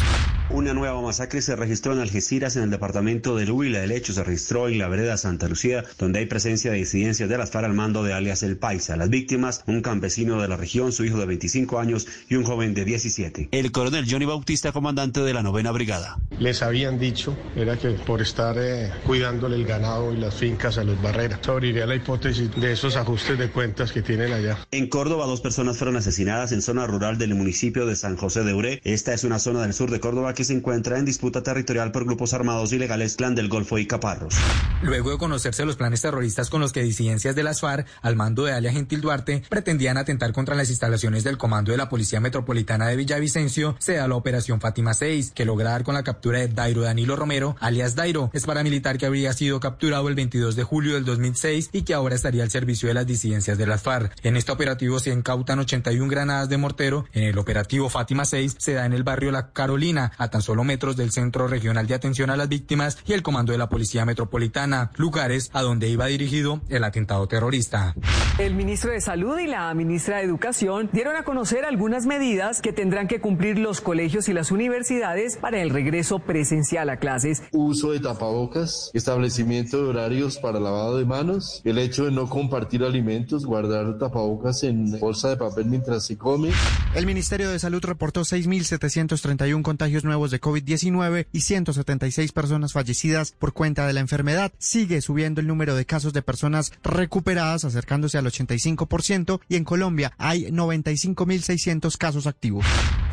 Una 0.51 0.73
nueva 0.73 0.99
masacre 0.99 1.43
se 1.43 1.55
registró 1.55 1.93
en 1.93 1.99
Algeciras, 1.99 2.55
en 2.55 2.63
el 2.63 2.71
departamento 2.71 3.35
del 3.35 3.51
Huila. 3.51 3.83
El 3.83 3.91
hecho 3.91 4.13
se 4.13 4.23
registró 4.23 4.67
en 4.67 4.79
la 4.79 4.87
vereda 4.87 5.15
Santa 5.15 5.47
Lucía, 5.47 5.68
donde 5.97 6.19
hay 6.19 6.25
presencia 6.25 6.71
de 6.71 6.77
disidencias 6.77 7.29
de 7.29 7.37
las 7.37 7.51
FARC 7.51 7.65
al 7.65 7.73
mando 7.73 8.03
de 8.03 8.13
alias 8.13 8.43
El 8.43 8.57
Paisa. 8.57 8.95
Las 8.95 9.09
víctimas, 9.09 9.63
un 9.67 9.81
campesino 9.81 10.41
de 10.41 10.47
la 10.47 10.57
región, 10.57 10.91
su 10.91 11.05
hijo 11.05 11.17
de 11.17 11.25
25 11.25 11.79
años 11.79 12.07
y 12.29 12.35
un 12.35 12.43
joven 12.43 12.73
de 12.73 12.85
17. 12.85 13.49
El 13.51 13.71
coronel 13.71 14.05
Johnny 14.09 14.25
Bautista, 14.25 14.71
comandante 14.71 15.21
de 15.21 15.33
la 15.33 15.43
novena 15.43 15.71
brigada. 15.71 16.17
Les 16.39 16.61
habían 16.61 16.99
dicho, 16.99 17.35
era 17.55 17.77
que 17.77 17.89
por 17.91 18.21
estar 18.21 18.55
eh, 18.57 18.91
cuidándole 19.05 19.55
el 19.55 19.65
ganado 19.65 20.13
y 20.13 20.17
las 20.17 20.35
fincas 20.35 20.77
a 20.77 20.83
los 20.83 21.01
barreras, 21.01 21.39
se 21.43 21.51
abriría 21.51 21.85
la 21.85 21.95
hipótesis 21.95 22.49
de 22.55 22.71
esos 22.71 22.95
ajustes 22.95 23.37
de 23.37 23.49
cuentas 23.49 23.91
que 23.91 24.01
tienen 24.01 24.33
allá. 24.33 24.57
En 24.71 24.87
Córdoba, 24.87 25.25
dos 25.25 25.41
personas 25.41 25.77
fueron 25.77 25.97
asesinadas 25.97 26.51
en 26.51 26.61
zona 26.61 26.87
rural 26.87 27.17
del 27.17 27.35
municipio 27.35 27.85
de 27.85 27.95
San 27.95 28.17
José 28.17 28.43
de 28.43 28.53
Uré. 28.53 28.81
Esta 28.83 29.13
es 29.13 29.23
una 29.23 29.39
zona 29.39 29.61
del 29.61 29.73
sur 29.73 29.91
de 29.91 29.99
Córdoba 29.99 30.33
que 30.33 30.43
se 30.43 30.53
encuentra 30.53 30.97
en 30.97 31.05
disputa 31.05 31.43
territorial 31.43 31.91
por 31.91 32.05
grupos 32.05 32.33
armados 32.33 32.71
ilegales 32.73 33.15
Clan 33.15 33.35
del 33.35 33.49
Golfo 33.49 33.77
y 33.77 33.85
Caparros. 33.85 34.35
Luego 34.81 35.11
de 35.11 35.17
los 35.57 35.75
planes 35.75 36.01
terroristas 36.01 36.49
con 36.49 36.61
los 36.61 36.71
que 36.71 36.83
disidencias 36.83 37.35
de 37.35 37.43
las 37.43 37.61
FARC, 37.61 37.87
al 38.01 38.15
mando 38.15 38.45
de 38.45 38.53
Alia 38.53 38.71
Gentil 38.71 39.01
Duarte, 39.01 39.43
pretendían 39.49 39.97
atentar 39.97 40.31
contra 40.31 40.55
las 40.55 40.69
instalaciones 40.69 41.23
del 41.23 41.37
Comando 41.37 41.71
de 41.71 41.77
la 41.77 41.89
Policía 41.89 42.19
Metropolitana 42.19 42.87
de 42.87 42.95
Villavicencio, 42.95 43.75
se 43.79 43.95
da 43.95 44.07
la 44.07 44.15
Operación 44.15 44.61
Fátima 44.61 44.93
6, 44.93 45.31
que 45.31 45.45
logra 45.45 45.71
dar 45.71 45.83
con 45.83 45.95
la 45.95 46.03
captura 46.03 46.39
de 46.39 46.47
Dairo 46.47 46.81
Danilo 46.81 47.15
Romero, 47.15 47.55
alias 47.59 47.95
Dairo, 47.95 48.29
es 48.33 48.45
paramilitar 48.45 48.97
que 48.97 49.05
habría 49.05 49.33
sido 49.33 49.59
capturado 49.59 50.07
el 50.07 50.15
22 50.15 50.55
de 50.55 50.63
julio 50.63 50.93
del 50.93 51.05
2006 51.05 51.69
y 51.73 51.81
que 51.81 51.93
ahora 51.93 52.15
estaría 52.15 52.43
al 52.43 52.51
servicio 52.51 52.87
de 52.87 52.93
las 52.93 53.07
disidencias 53.07 53.57
de 53.57 53.65
las 53.67 53.81
FARC. 53.81 54.15
En 54.23 54.37
este 54.37 54.51
operativo 54.51 54.99
se 54.99 55.11
incautan 55.11 55.59
81 55.59 56.09
granadas 56.09 56.49
de 56.49 56.57
mortero. 56.57 57.05
En 57.13 57.23
el 57.23 57.37
operativo 57.37 57.89
Fátima 57.89 58.25
6 58.25 58.55
se 58.57 58.73
da 58.73 58.85
en 58.85 58.93
el 58.93 59.03
barrio 59.03 59.31
La 59.31 59.51
Carolina, 59.51 60.11
a 60.17 60.29
tan 60.29 60.41
solo 60.41 60.63
metros 60.63 60.95
del 60.95 61.11
Centro 61.11 61.47
Regional 61.47 61.87
de 61.87 61.95
Atención 61.95 62.29
a 62.29 62.37
las 62.37 62.49
Víctimas 62.49 62.97
y 63.05 63.13
el 63.13 63.23
Comando 63.23 63.51
de 63.51 63.57
la 63.57 63.69
Policía 63.69 64.05
Metropolitana, 64.05 64.91
lugares 64.97 65.38
a 65.53 65.61
donde 65.61 65.87
iba 65.89 66.07
dirigido 66.07 66.61
el 66.69 66.83
atentado 66.83 67.27
terrorista. 67.27 67.95
El 68.37 68.55
ministro 68.55 68.91
de 68.91 69.01
Salud 69.01 69.37
y 69.39 69.47
la 69.47 69.73
ministra 69.73 70.17
de 70.17 70.23
Educación 70.23 70.89
dieron 70.93 71.15
a 71.17 71.23
conocer 71.23 71.65
algunas 71.65 72.05
medidas 72.05 72.61
que 72.61 72.71
tendrán 72.71 73.07
que 73.07 73.19
cumplir 73.19 73.59
los 73.59 73.81
colegios 73.81 74.29
y 74.29 74.33
las 74.33 74.51
universidades 74.51 75.35
para 75.35 75.61
el 75.61 75.69
regreso 75.69 76.19
presencial 76.19 76.89
a 76.89 76.97
clases. 76.97 77.43
Uso 77.51 77.91
de 77.91 77.99
tapabocas, 77.99 78.91
establecimiento 78.93 79.83
de 79.83 79.89
horarios 79.89 80.37
para 80.37 80.59
lavado 80.59 80.97
de 80.97 81.05
manos, 81.05 81.61
el 81.65 81.79
hecho 81.79 82.05
de 82.05 82.11
no 82.11 82.29
compartir 82.29 82.83
alimentos, 82.83 83.45
guardar 83.45 83.97
tapabocas 83.97 84.63
en 84.63 84.99
bolsa 84.99 85.29
de 85.29 85.37
papel 85.37 85.65
mientras 85.65 86.05
se 86.05 86.17
come. 86.17 86.51
El 86.95 87.05
Ministerio 87.05 87.49
de 87.49 87.59
Salud 87.59 87.83
reportó 87.83 88.21
6.731 88.21 89.61
contagios 89.61 90.03
nuevos 90.03 90.31
de 90.31 90.39
COVID-19 90.41 91.27
y 91.31 91.41
176 91.41 92.31
personas 92.31 92.73
fallecidas 92.73 93.33
por 93.37 93.53
cuenta 93.53 93.85
de 93.85 93.93
la 93.93 93.99
enfermedad. 93.99 94.51
Sigue 94.57 95.01
subiendo 95.01 95.28
el 95.37 95.47
número 95.47 95.75
de 95.75 95.85
casos 95.85 96.13
de 96.13 96.21
personas 96.21 96.71
recuperadas, 96.83 97.65
acercándose 97.65 98.17
al 98.17 98.25
85%, 98.25 99.41
y 99.47 99.55
en 99.55 99.63
Colombia 99.63 100.13
hay 100.17 100.45
95.600 100.45 101.97
casos 101.97 102.27
activos. 102.27 102.65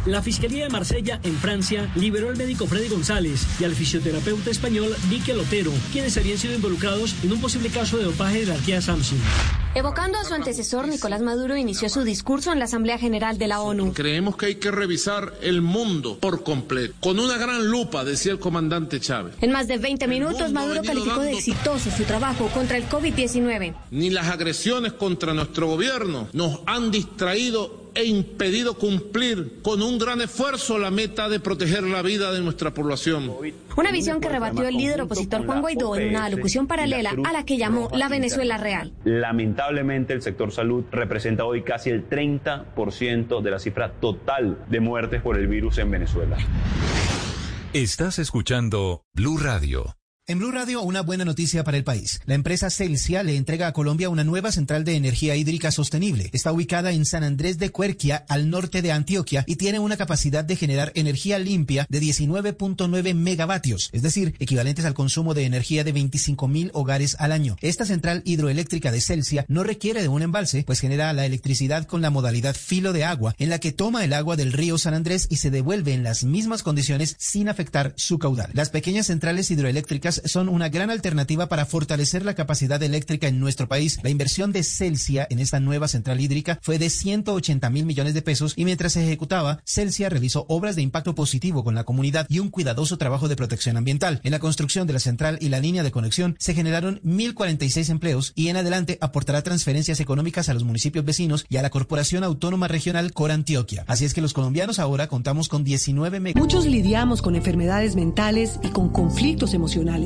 La 0.06 0.22
Fiscalía 0.22 0.62
de 0.62 0.70
Marsella, 0.70 1.18
en 1.24 1.34
Francia, 1.34 1.90
liberó 1.96 2.28
al 2.28 2.36
médico 2.36 2.68
Freddy 2.68 2.88
González 2.88 3.44
y 3.58 3.64
al 3.64 3.74
fisioterapeuta 3.74 4.50
español 4.50 4.94
Miquel 5.10 5.40
Otero, 5.40 5.72
quienes 5.90 6.16
habían 6.16 6.38
sido 6.38 6.54
involucrados 6.54 7.16
en 7.24 7.32
un 7.32 7.40
posible 7.40 7.70
caso 7.70 7.96
de 7.96 8.04
dopaje 8.04 8.40
de 8.40 8.46
la 8.46 8.54
Arquea 8.54 8.80
Samsung. 8.80 9.18
Evocando 9.74 10.16
a 10.16 10.24
su 10.24 10.32
antecesor, 10.32 10.86
Nicolás 10.86 11.22
Maduro 11.22 11.56
inició 11.56 11.88
su 11.88 12.04
discurso 12.04 12.52
en 12.52 12.60
la 12.60 12.66
Asamblea 12.66 12.98
General 12.98 13.36
de 13.36 13.48
la 13.48 13.60
ONU. 13.60 13.92
Creemos 13.94 14.36
que 14.36 14.46
hay 14.46 14.54
que 14.54 14.70
revisar 14.70 15.34
el 15.42 15.60
mundo 15.60 16.18
por 16.18 16.44
completo, 16.44 16.94
con 17.00 17.18
una 17.18 17.36
gran 17.36 17.66
lupa, 17.68 18.04
decía 18.04 18.30
el 18.30 18.38
comandante 18.38 19.00
Chávez. 19.00 19.34
En 19.40 19.50
más 19.50 19.66
de 19.66 19.78
20 19.78 20.06
minutos, 20.06 20.52
Maduro 20.52 20.82
calificó 20.84 21.20
de 21.20 21.32
exitoso 21.32 21.90
su 21.90 22.04
trabajo 22.04 22.46
contra 22.54 22.76
el 22.76 22.88
COVID-19. 22.88 23.74
Ni 23.90 24.10
las 24.10 24.28
agresiones 24.28 24.92
contra 24.92 25.34
nuestro 25.34 25.66
gobierno 25.66 26.28
nos 26.32 26.60
han 26.64 26.92
distraído 26.92 27.85
e 27.96 28.04
impedido 28.04 28.74
cumplir 28.74 29.60
con 29.62 29.82
un 29.82 29.98
gran 29.98 30.20
esfuerzo 30.20 30.78
la 30.78 30.90
meta 30.90 31.28
de 31.28 31.40
proteger 31.40 31.82
la 31.82 32.02
vida 32.02 32.32
de 32.32 32.40
nuestra 32.40 32.72
población. 32.72 33.32
Una 33.76 33.90
visión 33.90 34.20
que 34.20 34.28
rebatió 34.28 34.68
el 34.68 34.76
líder 34.76 35.00
opositor 35.02 35.44
Juan 35.46 35.60
Guaidó 35.62 35.96
en 35.96 36.10
una 36.10 36.26
alocución 36.26 36.66
paralela 36.66 37.14
a 37.24 37.32
la 37.32 37.44
que 37.44 37.56
llamó 37.56 37.90
la 37.94 38.08
Venezuela 38.08 38.58
real. 38.58 38.92
Lamentablemente 39.04 40.12
el 40.12 40.22
sector 40.22 40.52
salud 40.52 40.84
representa 40.92 41.44
hoy 41.44 41.62
casi 41.62 41.90
el 41.90 42.08
30% 42.08 43.40
de 43.40 43.50
la 43.50 43.58
cifra 43.58 43.92
total 43.92 44.64
de 44.68 44.80
muertes 44.80 45.22
por 45.22 45.38
el 45.38 45.46
virus 45.46 45.78
en 45.78 45.90
Venezuela. 45.90 46.36
Estás 47.72 48.18
escuchando 48.18 49.04
Blue 49.14 49.38
Radio. 49.38 49.96
En 50.28 50.40
Blue 50.40 50.50
Radio, 50.50 50.82
una 50.82 51.02
buena 51.02 51.24
noticia 51.24 51.62
para 51.62 51.76
el 51.76 51.84
país. 51.84 52.20
La 52.26 52.34
empresa 52.34 52.68
Celsia 52.68 53.22
le 53.22 53.36
entrega 53.36 53.68
a 53.68 53.72
Colombia 53.72 54.08
una 54.08 54.24
nueva 54.24 54.50
central 54.50 54.82
de 54.82 54.96
energía 54.96 55.36
hídrica 55.36 55.70
sostenible. 55.70 56.30
Está 56.32 56.50
ubicada 56.50 56.90
en 56.90 57.04
San 57.04 57.22
Andrés 57.22 57.58
de 57.58 57.70
Cuerquia, 57.70 58.24
al 58.28 58.50
norte 58.50 58.82
de 58.82 58.90
Antioquia, 58.90 59.44
y 59.46 59.54
tiene 59.54 59.78
una 59.78 59.96
capacidad 59.96 60.44
de 60.44 60.56
generar 60.56 60.90
energía 60.96 61.38
limpia 61.38 61.86
de 61.88 62.00
19.9 62.00 63.14
megavatios, 63.14 63.88
es 63.92 64.02
decir, 64.02 64.34
equivalentes 64.40 64.84
al 64.84 64.94
consumo 64.94 65.32
de 65.32 65.44
energía 65.44 65.84
de 65.84 65.92
25 65.92 66.48
mil 66.48 66.72
hogares 66.74 67.14
al 67.20 67.30
año. 67.30 67.56
Esta 67.60 67.84
central 67.84 68.22
hidroeléctrica 68.24 68.90
de 68.90 69.00
Celsia 69.00 69.44
no 69.46 69.62
requiere 69.62 70.02
de 70.02 70.08
un 70.08 70.22
embalse, 70.22 70.64
pues 70.64 70.80
genera 70.80 71.12
la 71.12 71.24
electricidad 71.24 71.86
con 71.86 72.02
la 72.02 72.10
modalidad 72.10 72.56
filo 72.56 72.92
de 72.92 73.04
agua, 73.04 73.36
en 73.38 73.48
la 73.48 73.60
que 73.60 73.70
toma 73.70 74.04
el 74.04 74.12
agua 74.12 74.34
del 74.34 74.52
río 74.52 74.76
San 74.76 74.94
Andrés 74.94 75.28
y 75.30 75.36
se 75.36 75.52
devuelve 75.52 75.94
en 75.94 76.02
las 76.02 76.24
mismas 76.24 76.64
condiciones 76.64 77.14
sin 77.16 77.48
afectar 77.48 77.94
su 77.96 78.18
caudal. 78.18 78.50
Las 78.54 78.70
pequeñas 78.70 79.06
centrales 79.06 79.52
hidroeléctricas 79.52 80.15
son 80.24 80.48
una 80.48 80.68
gran 80.68 80.90
alternativa 80.90 81.48
para 81.48 81.66
fortalecer 81.66 82.24
la 82.24 82.34
capacidad 82.34 82.82
eléctrica 82.82 83.28
en 83.28 83.40
nuestro 83.40 83.68
país. 83.68 83.98
La 84.02 84.10
inversión 84.10 84.52
de 84.52 84.62
Celsia 84.62 85.26
en 85.30 85.38
esta 85.38 85.60
nueva 85.60 85.88
central 85.88 86.20
hídrica 86.20 86.58
fue 86.62 86.78
de 86.78 86.90
180 86.90 87.70
mil 87.70 87.86
millones 87.86 88.14
de 88.14 88.22
pesos 88.22 88.54
y 88.56 88.64
mientras 88.64 88.92
se 88.92 89.04
ejecutaba, 89.04 89.60
Celsia 89.64 90.08
realizó 90.08 90.46
obras 90.48 90.76
de 90.76 90.82
impacto 90.82 91.14
positivo 91.14 91.64
con 91.64 91.74
la 91.74 91.84
comunidad 91.84 92.26
y 92.28 92.38
un 92.38 92.50
cuidadoso 92.50 92.98
trabajo 92.98 93.28
de 93.28 93.36
protección 93.36 93.76
ambiental. 93.76 94.20
En 94.24 94.32
la 94.32 94.38
construcción 94.38 94.86
de 94.86 94.92
la 94.92 95.00
central 95.00 95.38
y 95.40 95.48
la 95.48 95.60
línea 95.60 95.82
de 95.82 95.90
conexión 95.90 96.36
se 96.38 96.54
generaron 96.54 97.00
1.046 97.02 97.90
empleos 97.90 98.32
y 98.34 98.48
en 98.48 98.56
adelante 98.56 98.98
aportará 99.00 99.42
transferencias 99.42 100.00
económicas 100.00 100.48
a 100.48 100.54
los 100.54 100.64
municipios 100.64 101.04
vecinos 101.04 101.46
y 101.48 101.56
a 101.56 101.62
la 101.62 101.70
Corporación 101.70 102.24
Autónoma 102.24 102.68
Regional 102.68 103.12
Cor 103.12 103.30
Antioquia. 103.30 103.84
Así 103.86 104.04
es 104.04 104.14
que 104.14 104.20
los 104.20 104.32
colombianos 104.32 104.78
ahora 104.78 105.08
contamos 105.08 105.48
con 105.48 105.64
19 105.64 106.06
Muchos 106.34 106.66
lidiamos 106.66 107.22
con 107.22 107.36
enfermedades 107.36 107.96
mentales 107.96 108.58
y 108.62 108.68
con 108.68 108.90
conflictos 108.90 109.54
emocionales 109.54 110.05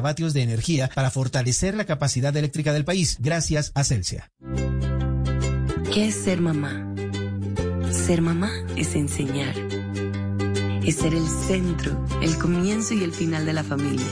vatios 0.00 0.34
de 0.34 0.42
energía 0.42 0.90
para 0.94 1.10
fortalecer 1.10 1.74
la 1.74 1.84
capacidad 1.84 2.36
eléctrica 2.36 2.72
del 2.72 2.84
país, 2.84 3.16
gracias 3.20 3.72
a 3.74 3.84
Celsia. 3.84 4.30
¿Qué 5.92 6.08
es 6.08 6.14
ser 6.14 6.40
mamá? 6.40 6.94
Ser 7.90 8.20
mamá 8.20 8.50
es 8.76 8.94
enseñar. 8.94 9.54
Es 10.84 10.96
ser 10.96 11.14
el 11.14 11.26
centro, 11.26 12.06
el 12.22 12.38
comienzo 12.38 12.94
y 12.94 13.02
el 13.02 13.12
final 13.12 13.46
de 13.46 13.52
la 13.52 13.64
familia. 13.64 14.06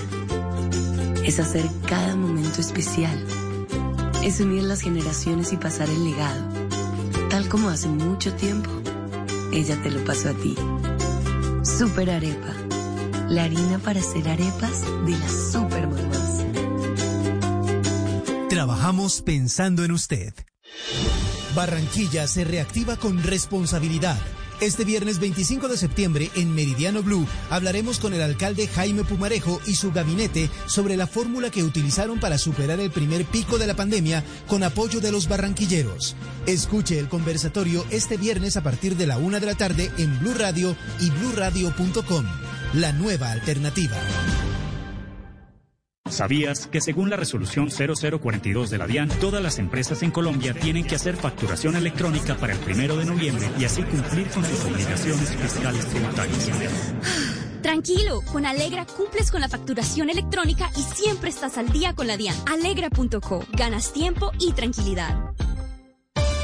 Es 1.24 1.38
hacer 1.38 1.64
cada 1.86 2.16
momento 2.16 2.60
especial. 2.60 3.24
Es 4.22 4.40
unir 4.40 4.64
las 4.64 4.80
generaciones 4.80 5.52
y 5.52 5.56
pasar 5.56 5.88
el 5.88 6.04
legado. 6.04 6.48
Tal 7.30 7.48
como 7.48 7.68
hace 7.68 7.88
mucho 7.88 8.34
tiempo, 8.34 8.70
ella 9.52 9.80
te 9.82 9.90
lo 9.90 10.04
pasó 10.04 10.30
a 10.30 10.34
ti. 10.34 10.54
Super 11.62 12.10
Arepa 12.10 12.65
la 13.28 13.44
harina 13.44 13.78
para 13.78 14.00
hacer 14.00 14.28
arepas 14.28 14.82
de 15.04 15.12
las 15.12 15.52
supermamás. 15.52 16.44
Trabajamos 18.48 19.22
pensando 19.22 19.84
en 19.84 19.92
usted. 19.92 20.32
Barranquilla 21.54 22.26
se 22.28 22.44
reactiva 22.44 22.96
con 22.96 23.22
responsabilidad. 23.22 24.18
Este 24.60 24.84
viernes 24.84 25.18
25 25.18 25.68
de 25.68 25.76
septiembre 25.76 26.30
en 26.34 26.54
Meridiano 26.54 27.02
Blue 27.02 27.26
hablaremos 27.50 27.98
con 27.98 28.14
el 28.14 28.22
alcalde 28.22 28.66
Jaime 28.68 29.04
Pumarejo 29.04 29.60
y 29.66 29.74
su 29.74 29.92
gabinete 29.92 30.48
sobre 30.66 30.96
la 30.96 31.06
fórmula 31.06 31.50
que 31.50 31.62
utilizaron 31.62 32.18
para 32.20 32.38
superar 32.38 32.80
el 32.80 32.90
primer 32.90 33.26
pico 33.26 33.58
de 33.58 33.66
la 33.66 33.74
pandemia 33.74 34.24
con 34.46 34.62
apoyo 34.62 35.00
de 35.00 35.12
los 35.12 35.28
barranquilleros. 35.28 36.16
Escuche 36.46 36.98
el 36.98 37.08
conversatorio 37.08 37.84
este 37.90 38.16
viernes 38.16 38.56
a 38.56 38.62
partir 38.62 38.96
de 38.96 39.06
la 39.06 39.18
una 39.18 39.40
de 39.40 39.46
la 39.46 39.56
tarde 39.56 39.90
en 39.98 40.18
Blue 40.20 40.34
Radio 40.34 40.74
y 41.00 41.10
bluradio.com 41.10 42.24
la 42.74 42.92
nueva 42.92 43.30
alternativa. 43.30 43.96
¿Sabías 46.08 46.68
que 46.68 46.80
según 46.80 47.10
la 47.10 47.16
resolución 47.16 47.68
0042 47.70 48.70
de 48.70 48.78
la 48.78 48.86
DIAN, 48.86 49.08
todas 49.20 49.42
las 49.42 49.58
empresas 49.58 50.02
en 50.02 50.12
Colombia 50.12 50.54
tienen 50.54 50.86
que 50.86 50.94
hacer 50.94 51.16
facturación 51.16 51.74
electrónica 51.74 52.36
para 52.36 52.52
el 52.52 52.58
primero 52.60 52.96
de 52.96 53.04
noviembre 53.04 53.50
y 53.58 53.64
así 53.64 53.82
cumplir 53.82 54.28
con 54.28 54.44
sus 54.44 54.64
obligaciones 54.64 55.34
fiscales 55.34 55.86
tributarias? 55.86 56.50
Tranquilo, 57.62 58.22
con 58.32 58.46
Alegra 58.46 58.86
cumples 58.86 59.32
con 59.32 59.40
la 59.40 59.48
facturación 59.48 60.08
electrónica 60.08 60.70
y 60.76 60.82
siempre 60.82 61.30
estás 61.30 61.58
al 61.58 61.72
día 61.72 61.94
con 61.94 62.06
la 62.06 62.16
DIAN. 62.16 62.36
Alegra.co, 62.46 63.44
ganas 63.52 63.92
tiempo 63.92 64.30
y 64.38 64.52
tranquilidad. 64.52 65.32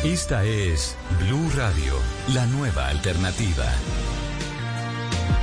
Esta 0.02 0.44
es 0.44 0.96
Blue 1.20 1.48
Radio, 1.54 1.94
la 2.34 2.44
nueva 2.46 2.88
alternativa. 2.88 3.72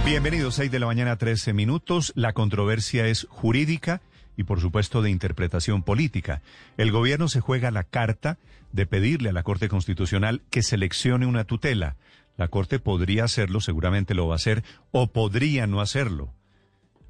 Bienvenidos, 0.05 0.55
6 0.55 0.71
de 0.71 0.79
la 0.79 0.85
mañana, 0.87 1.17
13 1.17 1.53
minutos. 1.53 2.13
La 2.15 2.33
controversia 2.33 3.05
es 3.07 3.27
jurídica 3.29 4.01
y, 4.37 4.43
por 4.43 4.59
supuesto, 4.59 5.01
de 5.01 5.11
interpretación 5.11 5.83
política. 5.83 6.41
El 6.77 6.91
gobierno 6.91 7.27
se 7.27 7.41
juega 7.41 7.69
la 7.69 7.83
carta 7.83 8.37
de 8.71 8.85
pedirle 8.85 9.29
a 9.29 9.33
la 9.33 9.43
Corte 9.43 9.67
Constitucional 9.67 10.41
que 10.49 10.63
seleccione 10.63 11.25
una 11.25 11.43
tutela. 11.43 11.97
La 12.37 12.47
Corte 12.47 12.79
podría 12.79 13.25
hacerlo, 13.25 13.59
seguramente 13.59 14.15
lo 14.15 14.27
va 14.27 14.35
a 14.35 14.37
hacer, 14.37 14.63
o 14.91 15.07
podría 15.07 15.67
no 15.67 15.81
hacerlo. 15.81 16.33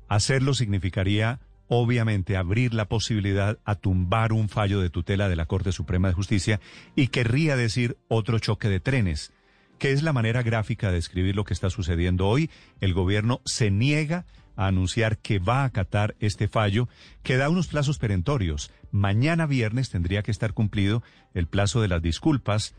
Hacerlo 0.07 0.53
significaría, 0.53 1.39
obviamente, 1.67 2.35
abrir 2.35 2.73
la 2.73 2.85
posibilidad 2.85 3.59
a 3.63 3.75
tumbar 3.75 4.33
un 4.33 4.49
fallo 4.49 4.81
de 4.81 4.89
tutela 4.89 5.29
de 5.29 5.35
la 5.35 5.45
Corte 5.45 5.71
Suprema 5.71 6.07
de 6.07 6.15
Justicia 6.15 6.59
y 6.95 7.09
querría 7.09 7.55
decir 7.55 7.97
otro 8.07 8.39
choque 8.39 8.67
de 8.67 8.79
trenes 8.79 9.31
que 9.79 9.91
es 9.91 10.03
la 10.03 10.13
manera 10.13 10.43
gráfica 10.43 10.89
de 10.89 10.95
describir 10.95 11.35
lo 11.35 11.45
que 11.45 11.53
está 11.53 11.69
sucediendo 11.69 12.27
hoy. 12.27 12.51
El 12.81 12.93
gobierno 12.93 13.41
se 13.45 13.71
niega 13.71 14.25
a 14.55 14.67
anunciar 14.67 15.17
que 15.17 15.39
va 15.39 15.61
a 15.61 15.65
acatar 15.65 16.15
este 16.19 16.47
fallo, 16.47 16.89
que 17.23 17.37
da 17.37 17.49
unos 17.49 17.67
plazos 17.67 17.97
perentorios. 17.97 18.71
Mañana 18.91 19.45
viernes 19.45 19.89
tendría 19.89 20.21
que 20.21 20.31
estar 20.31 20.53
cumplido 20.53 21.01
el 21.33 21.47
plazo 21.47 21.81
de 21.81 21.87
las 21.87 22.01
disculpas 22.01 22.75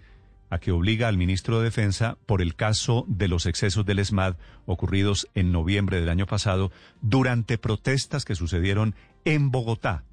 a 0.51 0.59
que 0.59 0.73
obliga 0.73 1.09
al 1.09 1.17
ministro 1.17 1.59
de 1.59 1.65
Defensa 1.65 2.19
por 2.27 2.43
el 2.43 2.55
caso 2.55 3.05
de 3.09 3.29
los 3.29 3.47
excesos 3.47 3.87
del 3.87 4.01
ESMAD 4.01 4.37
ocurridos 4.67 5.29
en 5.35 5.53
noviembre 5.53 6.01
del 6.01 6.09
año 6.09 6.27
pasado 6.27 6.71
durante 7.01 7.57
protestas 7.57 8.25
que 8.25 8.35
sucedieron 8.35 8.95
en 9.25 9.51
Bogotá. 9.51 10.05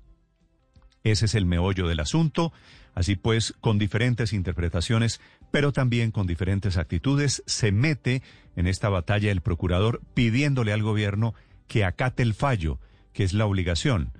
Ese 1.04 1.26
es 1.26 1.36
el 1.36 1.46
meollo 1.46 1.88
del 1.88 2.00
asunto. 2.00 2.54
Así 2.94 3.16
pues, 3.16 3.54
con 3.62 3.78
diferentes 3.78 4.34
interpretaciones, 4.34 5.22
pero 5.52 5.72
también 5.72 6.12
con 6.12 6.28
diferentes 6.28 6.78
actitudes, 6.78 7.44
se 7.46 7.72
mete 7.72 8.22
en 8.56 8.68
esta 8.68 8.90
batalla 8.90 9.32
el 9.32 9.42
procurador 9.42 10.02
pidiéndole 10.14 10.74
al 10.74 10.84
gobierno 10.84 11.34
que 11.68 11.86
acate 11.86 12.24
el 12.24 12.34
fallo, 12.34 12.80
que 13.14 13.24
es 13.24 13.34
la 13.34 13.46
obligación. 13.46 14.12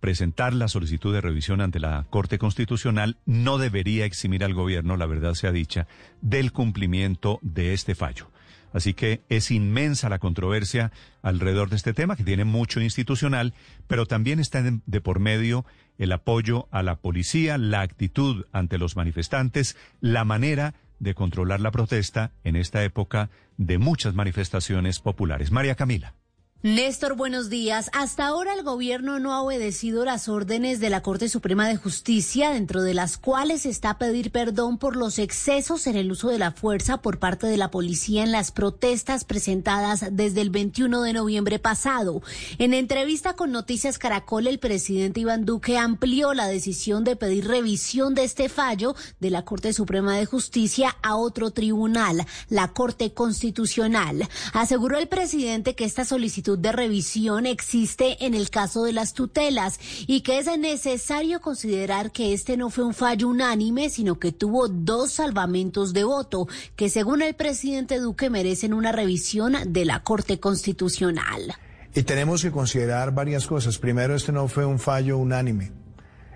Presentar 0.00 0.54
la 0.54 0.68
solicitud 0.68 1.12
de 1.12 1.20
revisión 1.20 1.60
ante 1.60 1.80
la 1.80 2.06
Corte 2.10 2.38
Constitucional 2.38 3.16
no 3.24 3.58
debería 3.58 4.04
eximir 4.04 4.44
al 4.44 4.54
gobierno, 4.54 4.96
la 4.96 5.06
verdad 5.06 5.34
sea 5.34 5.52
dicha, 5.52 5.86
del 6.20 6.52
cumplimiento 6.52 7.38
de 7.42 7.72
este 7.72 7.94
fallo. 7.94 8.30
Así 8.72 8.92
que 8.92 9.22
es 9.30 9.50
inmensa 9.50 10.10
la 10.10 10.18
controversia 10.18 10.92
alrededor 11.22 11.70
de 11.70 11.76
este 11.76 11.94
tema, 11.94 12.14
que 12.14 12.24
tiene 12.24 12.44
mucho 12.44 12.80
institucional, 12.80 13.54
pero 13.86 14.04
también 14.04 14.38
está 14.38 14.62
de 14.62 15.00
por 15.00 15.18
medio 15.18 15.64
el 15.98 16.12
apoyo 16.12 16.68
a 16.70 16.82
la 16.82 16.96
policía, 16.96 17.58
la 17.58 17.80
actitud 17.80 18.46
ante 18.52 18.78
los 18.78 18.96
manifestantes, 18.96 19.76
la 20.00 20.24
manera 20.24 20.74
de 20.98 21.14
controlar 21.14 21.60
la 21.60 21.70
protesta 21.70 22.32
en 22.44 22.56
esta 22.56 22.82
época 22.84 23.30
de 23.56 23.78
muchas 23.78 24.14
manifestaciones 24.14 25.00
populares. 25.00 25.50
María 25.50 25.74
Camila. 25.74 26.14
Néstor, 26.62 27.16
buenos 27.16 27.50
días. 27.50 27.90
Hasta 27.92 28.26
ahora 28.26 28.54
el 28.54 28.62
gobierno 28.64 29.18
no 29.18 29.34
ha 29.34 29.42
obedecido 29.42 30.06
las 30.06 30.26
órdenes 30.26 30.80
de 30.80 30.88
la 30.88 31.02
Corte 31.02 31.28
Suprema 31.28 31.68
de 31.68 31.76
Justicia, 31.76 32.50
dentro 32.50 32.82
de 32.82 32.94
las 32.94 33.18
cuales 33.18 33.66
está 33.66 33.98
pedir 33.98 34.32
perdón 34.32 34.78
por 34.78 34.96
los 34.96 35.18
excesos 35.18 35.86
en 35.86 35.96
el 35.96 36.10
uso 36.10 36.28
de 36.28 36.38
la 36.38 36.52
fuerza 36.52 37.02
por 37.02 37.18
parte 37.18 37.46
de 37.46 37.58
la 37.58 37.70
policía 37.70 38.24
en 38.24 38.32
las 38.32 38.52
protestas 38.52 39.24
presentadas 39.24 40.06
desde 40.12 40.40
el 40.40 40.48
21 40.48 41.02
de 41.02 41.12
noviembre 41.12 41.58
pasado. 41.58 42.22
En 42.56 42.72
entrevista 42.72 43.34
con 43.34 43.52
Noticias 43.52 43.98
Caracol, 43.98 44.46
el 44.46 44.58
presidente 44.58 45.20
Iván 45.20 45.44
Duque 45.44 45.76
amplió 45.76 46.32
la 46.32 46.48
decisión 46.48 47.04
de 47.04 47.16
pedir 47.16 47.46
revisión 47.46 48.14
de 48.14 48.24
este 48.24 48.48
fallo 48.48 48.96
de 49.20 49.28
la 49.28 49.44
Corte 49.44 49.74
Suprema 49.74 50.16
de 50.16 50.24
Justicia 50.24 50.96
a 51.02 51.16
otro 51.16 51.50
tribunal, 51.50 52.26
la 52.48 52.72
Corte 52.72 53.12
Constitucional. 53.12 54.26
Aseguró 54.54 54.96
el 54.96 55.06
presidente 55.06 55.74
que 55.74 55.84
esta 55.84 56.06
solicitud 56.06 56.45
de 56.54 56.70
revisión 56.70 57.46
existe 57.46 58.24
en 58.24 58.34
el 58.34 58.50
caso 58.50 58.84
de 58.84 58.92
las 58.92 59.14
tutelas 59.14 59.80
y 60.06 60.20
que 60.20 60.38
es 60.38 60.46
necesario 60.56 61.40
considerar 61.40 62.12
que 62.12 62.32
este 62.32 62.56
no 62.56 62.70
fue 62.70 62.84
un 62.84 62.94
fallo 62.94 63.28
unánime, 63.28 63.90
sino 63.90 64.20
que 64.20 64.30
tuvo 64.30 64.68
dos 64.68 65.10
salvamentos 65.10 65.92
de 65.92 66.04
voto, 66.04 66.46
que 66.76 66.88
según 66.88 67.22
el 67.22 67.34
presidente 67.34 67.98
Duque 67.98 68.30
merecen 68.30 68.72
una 68.72 68.92
revisión 68.92 69.56
de 69.66 69.84
la 69.84 70.04
Corte 70.04 70.38
Constitucional. 70.38 71.56
Y 71.94 72.04
tenemos 72.04 72.42
que 72.42 72.52
considerar 72.52 73.12
varias 73.12 73.46
cosas. 73.46 73.78
Primero, 73.78 74.14
este 74.14 74.30
no 74.30 74.46
fue 74.46 74.64
un 74.64 74.78
fallo 74.78 75.18
unánime. 75.18 75.72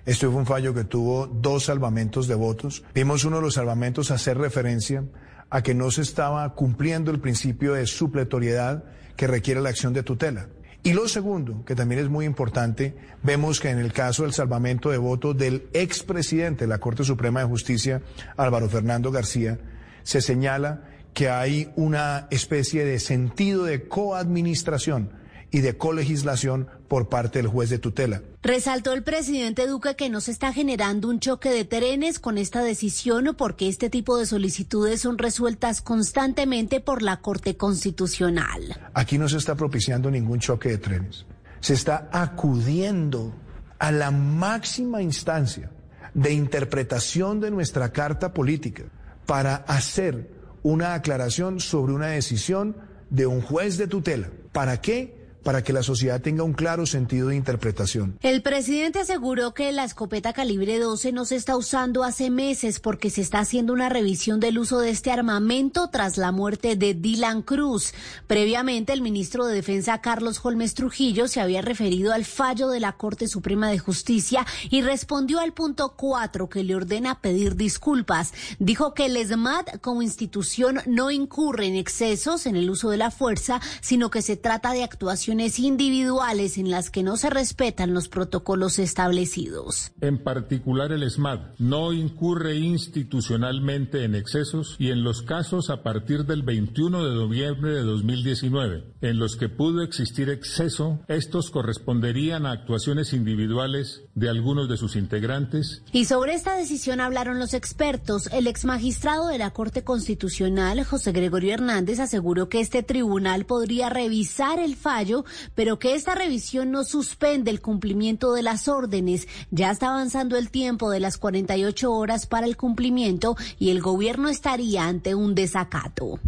Este 0.07 0.27
fue 0.27 0.37
un 0.37 0.47
fallo 0.47 0.73
que 0.75 0.85
tuvo 0.85 1.27
dos 1.27 1.67
salvamentos 1.67 2.27
de 2.27 2.35
votos. 2.35 2.83
Vimos 2.95 3.25
uno 3.25 3.37
de 3.37 3.43
los 3.43 3.55
salvamentos 3.55 4.11
hacer 4.11 4.39
referencia 4.39 5.05
a 5.51 5.63
que 5.63 5.75
no 5.75 5.91
se 5.91 6.03
estaba 6.03 6.55
cumpliendo 6.55 7.11
el 7.11 7.21
principio 7.21 7.75
de 7.75 7.87
supletoriedad 7.87 8.85
que 9.21 9.27
requiere 9.27 9.61
la 9.61 9.69
acción 9.69 9.93
de 9.93 10.03
tutela. 10.03 10.49
Y 10.83 10.95
lo 10.95 11.07
segundo, 11.07 11.63
que 11.67 11.75
también 11.75 12.01
es 12.01 12.09
muy 12.09 12.25
importante, 12.25 12.95
vemos 13.23 13.61
que 13.61 13.69
en 13.69 13.79
el 13.79 13.93
caso 13.93 14.23
del 14.23 14.33
salvamento 14.33 14.89
de 14.89 14.97
voto 14.97 15.35
del 15.35 15.69
expresidente 15.75 16.65
de 16.65 16.69
la 16.69 16.79
Corte 16.79 17.05
Suprema 17.05 17.41
de 17.41 17.47
Justicia, 17.47 18.01
Álvaro 18.39 18.71
Fernando 18.71 19.11
García, 19.13 19.59
se 20.05 20.23
señala 20.23 20.85
que 21.13 21.29
hay 21.29 21.71
una 21.77 22.29
especie 22.31 22.87
de 22.87 22.99
sentido 22.99 23.65
de 23.65 23.89
coadministración 23.89 25.13
y 25.51 25.61
de 25.61 25.77
colegislación 25.77 26.71
por 26.91 27.09
parte 27.09 27.39
del 27.39 27.47
juez 27.47 27.71
de 27.71 27.79
tutela. 27.79 28.21
Resaltó 28.43 28.93
el 28.93 29.05
presidente 29.05 29.69
Duque 29.69 29.95
que 29.95 30.11
no 30.11 30.21
se 30.21 30.33
está 30.33 30.53
generando 30.53 31.09
un 31.09 31.21
choque 31.21 31.49
de 31.51 31.65
trenes 31.65 32.19
con 32.19 32.37
esta 32.37 32.65
decisión 32.65 33.37
porque 33.39 33.69
este 33.69 33.91
tipo 33.91 34.19
de 34.19 34.27
solicitudes 34.27 35.01
son 35.01 35.17
resueltas 35.17 35.83
constantemente 35.83 36.81
por 36.81 37.03
la 37.03 37.21
Corte 37.21 37.57
Constitucional. 37.57 38.91
Aquí 38.93 39.19
no 39.19 39.29
se 39.29 39.37
está 39.37 39.55
propiciando 39.55 40.11
ningún 40.11 40.41
choque 40.41 40.71
de 40.71 40.79
trenes. 40.79 41.27
Se 41.61 41.75
está 41.75 42.11
acudiendo 42.11 43.37
a 43.79 43.93
la 43.93 44.11
máxima 44.11 45.01
instancia, 45.01 45.71
de 46.13 46.33
interpretación 46.33 47.39
de 47.39 47.53
nuestra 47.53 47.93
carta 47.93 48.33
política 48.33 48.83
para 49.27 49.55
hacer 49.55 50.29
una 50.65 50.95
aclaración 50.95 51.61
sobre 51.61 51.93
una 51.93 52.09
decisión 52.09 52.77
de 53.11 53.27
un 53.27 53.43
juez 53.43 53.79
de 53.79 53.87
tutela. 53.87 54.29
¿Para 54.51 54.81
qué? 54.81 55.20
Para 55.43 55.63
que 55.63 55.73
la 55.73 55.83
sociedad 55.83 56.21
tenga 56.21 56.43
un 56.43 56.53
claro 56.53 56.87
sentido 56.87 57.29
de 57.29 57.37
interpretación. 57.37 58.19
El 58.23 58.43
presidente 58.43 59.01
aseguró 59.01 59.55
que 59.55 59.73
la 59.73 59.85
escopeta 59.85 60.33
calibre 60.33 60.79
12 60.79 61.13
no 61.13 61.25
se 61.25 61.37
está 61.37 61.57
usando 61.57 62.05
hace 62.05 62.31
meses 62.31 62.81
porque 62.81 63.11
se 63.11 63.21
está 63.21 63.41
haciendo 63.41 63.73
una 63.73 63.89
revisión 63.89 64.41
del 64.41 64.59
uso 64.59 64.81
de 64.81 64.91
este 64.91 65.11
armamento 65.11 65.89
tras 65.91 66.17
la 66.17 66.33
muerte 66.33 66.77
de 66.77 66.95
Dylan 66.95 67.43
Cruz. 67.43 67.95
Previamente, 68.27 68.93
el 68.93 69.03
ministro 69.03 69.47
de 69.47 69.55
Defensa 69.55 70.01
Carlos 70.01 70.41
Holmes 70.43 70.75
Trujillo 70.75 71.29
se 71.29 71.41
había 71.41 71.63
referido 71.63 72.13
al 72.13 72.25
fallo 72.25 72.69
de 72.69 72.81
la 72.81 72.93
Corte 72.93 73.29
Suprema 73.29 73.71
de 73.71 73.79
Justicia 73.79 74.47
y 74.71 74.83
respondió 74.83 75.41
al 75.41 75.53
punto 75.53 75.95
4 75.97 76.49
que 76.49 76.65
le 76.65 76.75
ordena 76.75 77.21
pedir 77.21 77.57
disculpas. 77.57 78.33
Dijo 78.59 78.95
que 78.95 79.07
el 79.07 79.17
ESMAD 79.17 79.81
como 79.81 80.03
institución 80.03 80.81
no 80.87 81.11
incurre 81.11 81.67
en 81.67 81.77
excesos 81.77 82.47
en 82.47 82.57
el 82.57 82.71
uso 82.71 82.91
de 82.91 82.97
la 82.97 83.11
fuerza, 83.11 83.61
sino 83.81 84.11
que 84.11 84.23
se 84.23 84.37
trata 84.37 84.73
de 84.73 84.83
actuación 84.83 85.30
individuales 85.59 86.59
en 86.59 86.71
las 86.71 86.91
que 86.91 87.03
no 87.03 87.17
se 87.17 87.31
respetan 87.31 87.95
los 87.95 88.09
protocolos 88.09 88.79
establecidos. 88.79 89.93
En 90.01 90.19
particular, 90.23 90.91
el 90.93 91.09
SMAD 91.09 91.41
no 91.59 91.93
incurre 91.93 92.57
institucionalmente 92.57 94.05
en 94.05 94.15
excesos 94.15 94.77
y 94.79 94.91
en 94.91 95.05
los 95.05 95.23
casos 95.23 95.71
a 95.71 95.83
partir 95.83 96.25
del 96.25 96.43
21 96.43 97.05
de 97.05 97.15
noviembre 97.15 97.75
de 97.75 97.83
2019, 97.83 98.95
en 99.03 99.19
los 99.19 99.37
que 99.37 99.49
pudo 99.49 99.83
existir 99.83 100.29
exceso, 100.31 101.01
estos 101.07 101.51
corresponderían 101.51 102.47
a 102.47 102.53
actuaciones 102.53 103.13
individuales 103.13 104.03
de 104.15 104.29
algunos 104.29 104.69
de 104.69 104.77
sus 104.77 104.97
integrantes. 104.97 105.83
Y 105.93 106.07
sobre 106.07 106.35
esta 106.35 106.57
decisión 106.57 107.01
hablaron 107.01 107.39
los 107.39 107.55
expertos. 107.55 108.29
El 108.33 108.47
ex 108.47 108.65
magistrado 108.65 109.29
de 109.29 109.39
la 109.39 109.51
Corte 109.51 109.85
Constitucional, 109.85 110.83
José 110.85 111.13
Gregorio 111.13 111.55
Hernández, 111.55 112.01
aseguró 112.01 112.49
que 112.49 112.61
este 112.61 112.83
tribunal 112.83 113.45
podría 113.45 113.91
revisar 113.91 114.59
el 114.59 114.77
fallo 114.77 115.20
pero 115.55 115.79
que 115.79 115.95
esta 115.95 116.15
revisión 116.15 116.71
no 116.71 116.85
suspende 116.85 117.51
el 117.51 117.61
cumplimiento 117.61 118.33
de 118.33 118.43
las 118.43 118.69
órdenes. 118.69 119.29
Ya 119.51 119.71
está 119.71 119.89
avanzando 119.89 120.37
el 120.37 120.51
tiempo 120.51 120.91
de 120.91 121.01
las 121.01 121.19
48 121.19 121.93
horas 121.93 122.27
para 122.27 122.47
el 122.47 122.57
cumplimiento 122.57 123.37
y 123.59 123.71
el 123.71 123.81
gobierno 123.81 124.29
estaría 124.29 124.87
ante 124.87 125.15
un 125.15 125.35
desacato. 125.35 126.21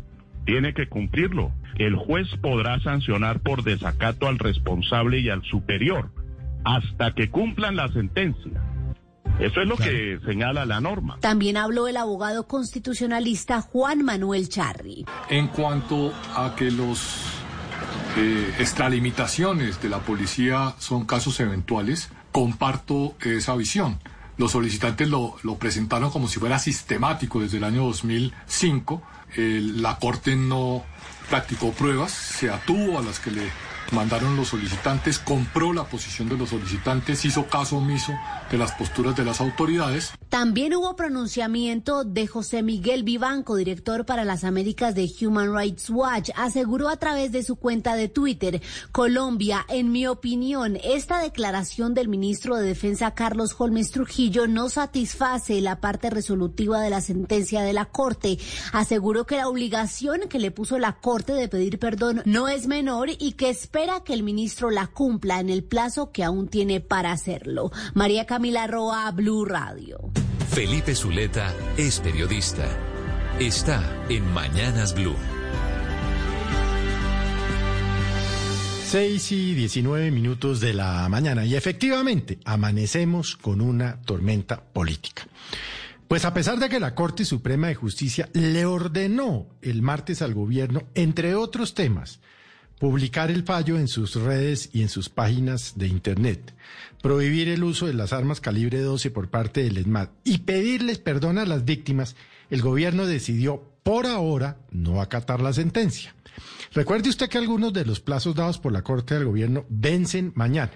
Tiene 0.45 0.75
que 0.75 0.89
cumplirlo. 0.89 1.53
El 1.79 1.97
juez 1.97 2.29
podrá 2.41 2.81
sancionar 2.81 3.41
por 3.41 3.63
desacato 3.63 4.27
al 4.27 4.39
responsable 4.39 5.21
y 5.21 5.29
al 5.29 5.43
superior 5.43 6.11
hasta 6.65 7.15
que 7.15 7.31
cumplan 7.31 7.77
la 7.77 7.89
sentencia. 7.89 8.61
Eso 9.39 9.61
es 9.61 9.67
lo 9.67 9.77
que 9.77 10.21
señala 10.25 10.67
la 10.67 10.81
norma. 10.81 11.19
También 11.21 11.57
habló 11.57 11.89
el 11.89 11.97
abogado 11.97 12.47
constitucionalista 12.47 13.61
Juan 13.61 14.05
Manuel 14.05 14.49
Charri. 14.49 15.07
En 15.31 15.49
cuanto 15.49 16.13
a 16.37 16.55
que 16.55 16.71
los 16.71 17.42
eh, 18.17 18.55
extralimitaciones 18.59 19.81
de 19.83 19.89
la 19.89 20.01
policía 20.01 20.75
son 20.79 21.05
casos 21.05 21.41
eventuales, 21.41 22.11
comparto 22.31 23.15
esa 23.21 23.55
visión. 23.57 23.99
Los 24.39 24.53
solicitantes 24.53 25.09
lo, 25.09 25.37
presentaron 25.59 26.11
como 26.11 26.29
si 26.29 26.41
fuera 26.41 26.59
sistemático 26.59 27.41
desde 27.41 27.59
el 27.59 27.65
año 27.65 27.85
2005. 27.85 29.03
la 29.37 29.99
Corte 29.99 30.37
no 30.37 30.85
practicó 31.29 31.73
pruebas, 31.73 32.13
se 32.13 32.51
atuvo 32.51 32.99
a 32.99 33.03
las 33.03 33.21
que 33.21 33.31
le 33.31 33.43
mandaron 33.93 34.37
los 34.37 34.49
solicitantes, 34.49 35.19
compró 35.19 35.73
la 35.73 35.85
posición 35.85 36.29
de 36.29 36.37
los 36.37 36.51
solicitantes, 36.51 37.25
hizo 37.25 37.47
caso 37.47 37.77
omiso 37.77 38.13
de 38.51 38.59
las 38.59 38.73
posturas 38.73 39.17
de 39.17 39.25
las 39.25 39.41
autoridades. 39.41 40.13
También 40.29 40.75
hubo 40.75 40.97
pronunciamiento 40.97 42.05
de 42.05 42.27
José 42.27 42.63
Miguel 42.63 43.03
Vivanco, 43.03 43.57
director 43.57 44.07
para 44.07 44.25
las 44.25 44.45
Américas 44.45 44.95
de 44.95 45.11
Human 45.21 45.55
Rights 45.55 45.91
Watch. 45.91 46.31
Aseguró 46.37 46.89
a 46.89 46.97
través 46.97 47.33
de 47.33 47.43
su 47.43 47.57
cuenta 47.57 47.95
de 47.97 48.09
Twitter, 48.09 48.63
Colombia, 48.93 49.65
en 49.69 49.93
mi 49.93 50.07
opinión, 50.07 50.79
esta 50.83 51.21
declaración 51.21 51.95
del 51.95 52.09
ministro 52.09 52.57
de 52.57 52.67
Defensa 52.67 53.13
Carlos 53.13 53.55
Holmes 53.59 53.91
Trujillo 53.91 54.47
no 54.47 54.69
satisface 54.69 55.61
la 55.61 55.81
parte 55.81 56.11
resolutiva 56.11 56.81
de 56.81 56.91
la 56.91 57.01
sentencia 57.01 57.63
de 57.63 57.73
la 57.73 57.87
Corte. 57.87 58.39
Aseguró 58.73 59.27
que 59.27 59.37
la 59.37 59.49
obligación 59.49 60.29
que 60.29 60.39
le 60.39 60.51
puso 60.51 60.79
la 60.79 60.95
Corte 60.95 61.33
de 61.33 61.49
pedir 61.49 61.79
perdón 61.79 62.23
no 62.25 62.49
es 62.49 62.67
menor 62.67 63.11
y 63.19 63.33
que 63.33 63.51
espera 63.51 63.82
que 64.05 64.15
el 64.15 64.23
ministro 64.23 64.71
la 64.71 64.87
cumpla 64.87 65.41
en 65.41 65.51
el 65.51 65.65
plazo 65.65 66.13
que 66.13 66.23
aún 66.23 66.49
tiene 66.49 66.81
para 66.81 67.11
hacerlo. 67.11 67.73
María 67.95 68.27
Camila 68.27 68.67
Roa, 68.67 69.11
Blue 69.11 69.45
Radio. 69.45 69.99
Felipe 70.51 70.95
Zuleta 70.95 71.53
es 71.77 71.99
periodista. 71.99 72.65
Está 73.41 73.83
en 74.09 74.33
Mañanas 74.33 74.95
Blue. 74.95 75.17
6 78.87 79.33
y 79.33 79.55
19 79.55 80.11
minutos 80.11 80.61
de 80.61 80.75
la 80.75 81.09
mañana 81.09 81.45
y 81.45 81.57
efectivamente 81.57 82.39
amanecemos 82.45 83.37
con 83.37 83.61
una 83.61 84.01
tormenta 84.03 84.63
política. 84.63 85.27
Pues 86.07 86.25
a 86.25 86.35
pesar 86.35 86.59
de 86.59 86.69
que 86.69 86.79
la 86.79 86.95
Corte 86.95 87.25
Suprema 87.25 87.69
de 87.69 87.75
Justicia 87.75 88.29
le 88.35 88.65
ordenó 88.65 89.47
el 89.61 89.83
martes 89.83 90.23
al 90.23 90.35
gobierno, 90.35 90.83
entre 90.95 91.35
otros 91.35 91.75
temas, 91.75 92.21
publicar 92.83 93.31
el 93.31 93.45
fallo 93.45 93.79
en 93.79 93.87
sus 93.87 94.17
redes 94.17 94.69
y 94.73 94.83
en 94.83 94.89
sus 94.89 95.09
páginas 95.09 95.75
de 95.77 95.87
Internet, 95.87 96.53
prohibir 97.01 97.49
el 97.49 97.63
uso 97.63 97.87
de 97.87 97.95
las 97.95 98.13
armas 98.13 98.41
calibre 98.41 98.81
12 98.81 99.13
por 99.13 99.31
parte 99.31 99.63
del 99.63 99.79
ESMAD 99.79 100.09
y 100.25 100.39
pedirles 100.39 100.99
perdón 100.99 101.39
a 101.39 101.47
las 101.47 101.65
víctimas, 101.65 102.17
el 102.51 102.61
gobierno 102.61 103.07
decidió 103.07 103.63
por 103.85 104.07
ahora 104.07 104.57
no 104.73 105.01
acatar 105.01 105.41
la 105.41 105.53
sentencia. 105.53 106.17
Recuerde 106.73 107.09
usted 107.09 107.29
que 107.29 107.39
algunos 107.39 107.73
de 107.73 107.85
los 107.85 108.01
plazos 108.01 108.35
dados 108.35 108.59
por 108.59 108.73
la 108.73 108.83
Corte 108.83 109.15
del 109.15 109.27
Gobierno 109.27 109.65
vencen 109.69 110.33
mañana. 110.35 110.73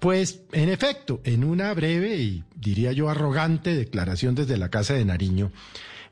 Pues, 0.00 0.42
en 0.52 0.68
efecto, 0.68 1.22
en 1.24 1.44
una 1.44 1.72
breve 1.72 2.16
y 2.16 2.44
diría 2.56 2.92
yo 2.92 3.08
arrogante 3.08 3.74
declaración 3.74 4.34
desde 4.34 4.58
la 4.58 4.68
Casa 4.68 4.92
de 4.92 5.06
Nariño, 5.06 5.50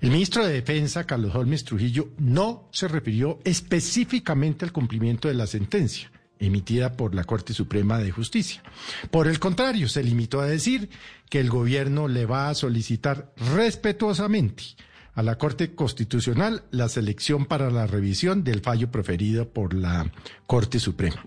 el 0.01 0.11
ministro 0.11 0.47
de 0.47 0.55
Defensa, 0.55 1.05
Carlos 1.05 1.35
Holmes 1.35 1.65
Trujillo, 1.65 2.09
no 2.19 2.69
se 2.73 2.89
refirió 2.89 3.39
específicamente 3.45 4.65
al 4.65 4.73
cumplimiento 4.73 5.29
de 5.29 5.35
la 5.35 5.47
sentencia 5.47 6.11
emitida 6.39 6.95
por 6.95 7.15
la 7.15 7.25
Corte 7.25 7.53
Suprema 7.53 7.99
de 7.99 8.11
Justicia. 8.11 8.63
Por 9.11 9.29
el 9.29 9.39
contrario, 9.39 9.89
se 9.89 10.03
limitó 10.03 10.41
a 10.41 10.47
decir 10.47 10.89
que 11.29 11.39
el 11.39 11.51
gobierno 11.51 12.09
le 12.09 12.25
va 12.27 12.49
a 12.49 12.55
solicitar 12.55 13.33
respetuosamente 13.55 14.65
a 15.13 15.23
la 15.23 15.37
Corte 15.37 15.75
Constitucional 15.75 16.65
la 16.71 16.89
selección 16.89 17.45
para 17.45 17.71
la 17.71 17.87
revisión 17.87 18.43
del 18.43 18.63
fallo 18.63 18.91
proferido 18.91 19.51
por 19.51 19.75
la 19.75 20.11
Corte 20.47 20.81
Suprema. 20.81 21.27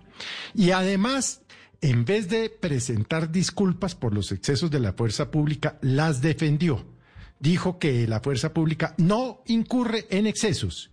Y 0.55 0.71
además, 0.71 1.41
en 1.81 2.05
vez 2.05 2.27
de 2.27 2.49
presentar 2.49 3.31
disculpas 3.31 3.93
por 3.93 4.15
los 4.15 4.31
excesos 4.31 4.71
de 4.71 4.79
la 4.79 4.93
fuerza 4.93 5.29
pública, 5.29 5.77
las 5.81 6.21
defendió 6.21 6.92
dijo 7.43 7.77
que 7.77 8.07
la 8.07 8.21
fuerza 8.21 8.53
pública 8.53 8.95
no 8.97 9.43
incurre 9.47 10.07
en 10.09 10.27
excesos 10.27 10.91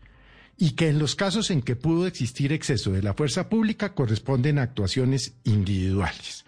y 0.59 0.73
que 0.73 0.89
en 0.89 0.99
los 0.99 1.15
casos 1.15 1.53
en 1.53 1.63
que 1.63 1.77
pudo 1.77 2.09
existir 2.09 2.53
exceso 2.53 2.91
de 2.91 3.05
la 3.05 3.15
fuerza 3.15 3.49
pública 3.49 3.95
corresponden 3.95 4.59
a 4.59 4.63
actuaciones 4.63 5.35
individuales. 5.45 6.45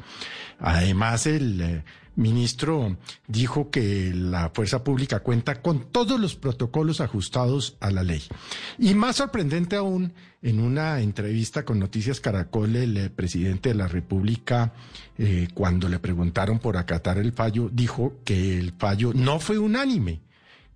Además, 0.58 1.26
el 1.28 1.60
eh, 1.60 1.84
ministro 2.16 2.96
dijo 3.28 3.70
que 3.70 4.12
la 4.12 4.50
fuerza 4.52 4.82
pública 4.82 5.20
cuenta 5.20 5.62
con 5.62 5.92
todos 5.92 6.18
los 6.18 6.34
protocolos 6.34 7.00
ajustados 7.00 7.76
a 7.78 7.92
la 7.92 8.02
ley. 8.02 8.24
Y 8.78 8.94
más 8.94 9.16
sorprendente 9.16 9.76
aún, 9.76 10.14
en 10.42 10.60
una 10.60 11.00
entrevista 11.00 11.64
con 11.64 11.78
Noticias 11.78 12.20
Caracol, 12.20 12.74
el 12.74 12.96
eh, 12.96 13.10
presidente 13.10 13.68
de 13.68 13.76
la 13.76 13.88
República, 13.88 14.72
eh, 15.16 15.48
cuando 15.54 15.88
le 15.88 16.00
preguntaron 16.00 16.58
por 16.58 16.76
acatar 16.76 17.18
el 17.18 17.32
fallo, 17.32 17.70
dijo 17.72 18.20
que 18.24 18.58
el 18.58 18.72
fallo 18.72 19.12
no 19.14 19.38
fue 19.38 19.58
unánime 19.58 20.20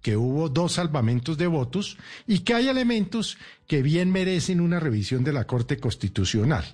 que 0.03 0.17
hubo 0.17 0.49
dos 0.49 0.75
salvamentos 0.75 1.37
de 1.37 1.49
votos 1.49 1.99
y 2.29 2.41
que 2.41 2.55
hay 2.55 2.69
elementos 2.69 3.39
que 3.67 3.83
bien 3.83 4.12
merecen 4.12 4.61
una 4.61 4.79
revisión 4.79 5.25
de 5.25 5.33
la 5.33 5.49
Corte 5.49 5.79
Constitucional. 5.79 6.64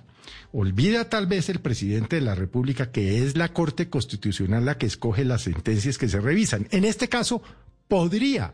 Olvida 0.51 1.09
tal 1.09 1.25
vez 1.25 1.49
el 1.49 1.59
presidente 1.59 2.17
de 2.17 2.21
la 2.21 2.35
República 2.35 2.91
que 2.91 3.23
es 3.23 3.35
la 3.35 3.51
Corte 3.51 3.89
Constitucional 3.89 4.65
la 4.65 4.77
que 4.77 4.85
escoge 4.85 5.25
las 5.25 5.41
sentencias 5.41 5.97
que 5.97 6.09
se 6.09 6.19
revisan. 6.19 6.67
En 6.69 6.85
este 6.85 7.09
caso, 7.09 7.41
podría 7.87 8.53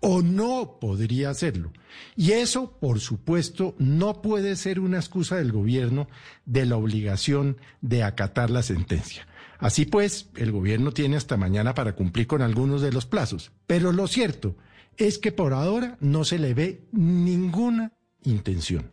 o 0.00 0.22
no 0.22 0.78
podría 0.80 1.30
hacerlo. 1.30 1.72
Y 2.16 2.32
eso, 2.32 2.76
por 2.80 3.00
supuesto, 3.00 3.74
no 3.78 4.22
puede 4.22 4.56
ser 4.56 4.80
una 4.80 4.98
excusa 4.98 5.36
del 5.36 5.52
gobierno 5.52 6.08
de 6.46 6.66
la 6.66 6.76
obligación 6.76 7.58
de 7.80 8.02
acatar 8.02 8.50
la 8.50 8.62
sentencia. 8.62 9.26
Así 9.58 9.84
pues, 9.84 10.30
el 10.36 10.52
gobierno 10.52 10.92
tiene 10.92 11.16
hasta 11.16 11.36
mañana 11.36 11.74
para 11.74 11.94
cumplir 11.94 12.26
con 12.26 12.40
algunos 12.40 12.80
de 12.80 12.92
los 12.92 13.04
plazos. 13.04 13.52
Pero 13.66 13.92
lo 13.92 14.08
cierto 14.08 14.56
es 14.96 15.18
que 15.18 15.32
por 15.32 15.52
ahora 15.52 15.96
no 16.00 16.24
se 16.24 16.38
le 16.38 16.54
ve 16.54 16.88
ninguna 16.92 17.92
intención. 18.22 18.90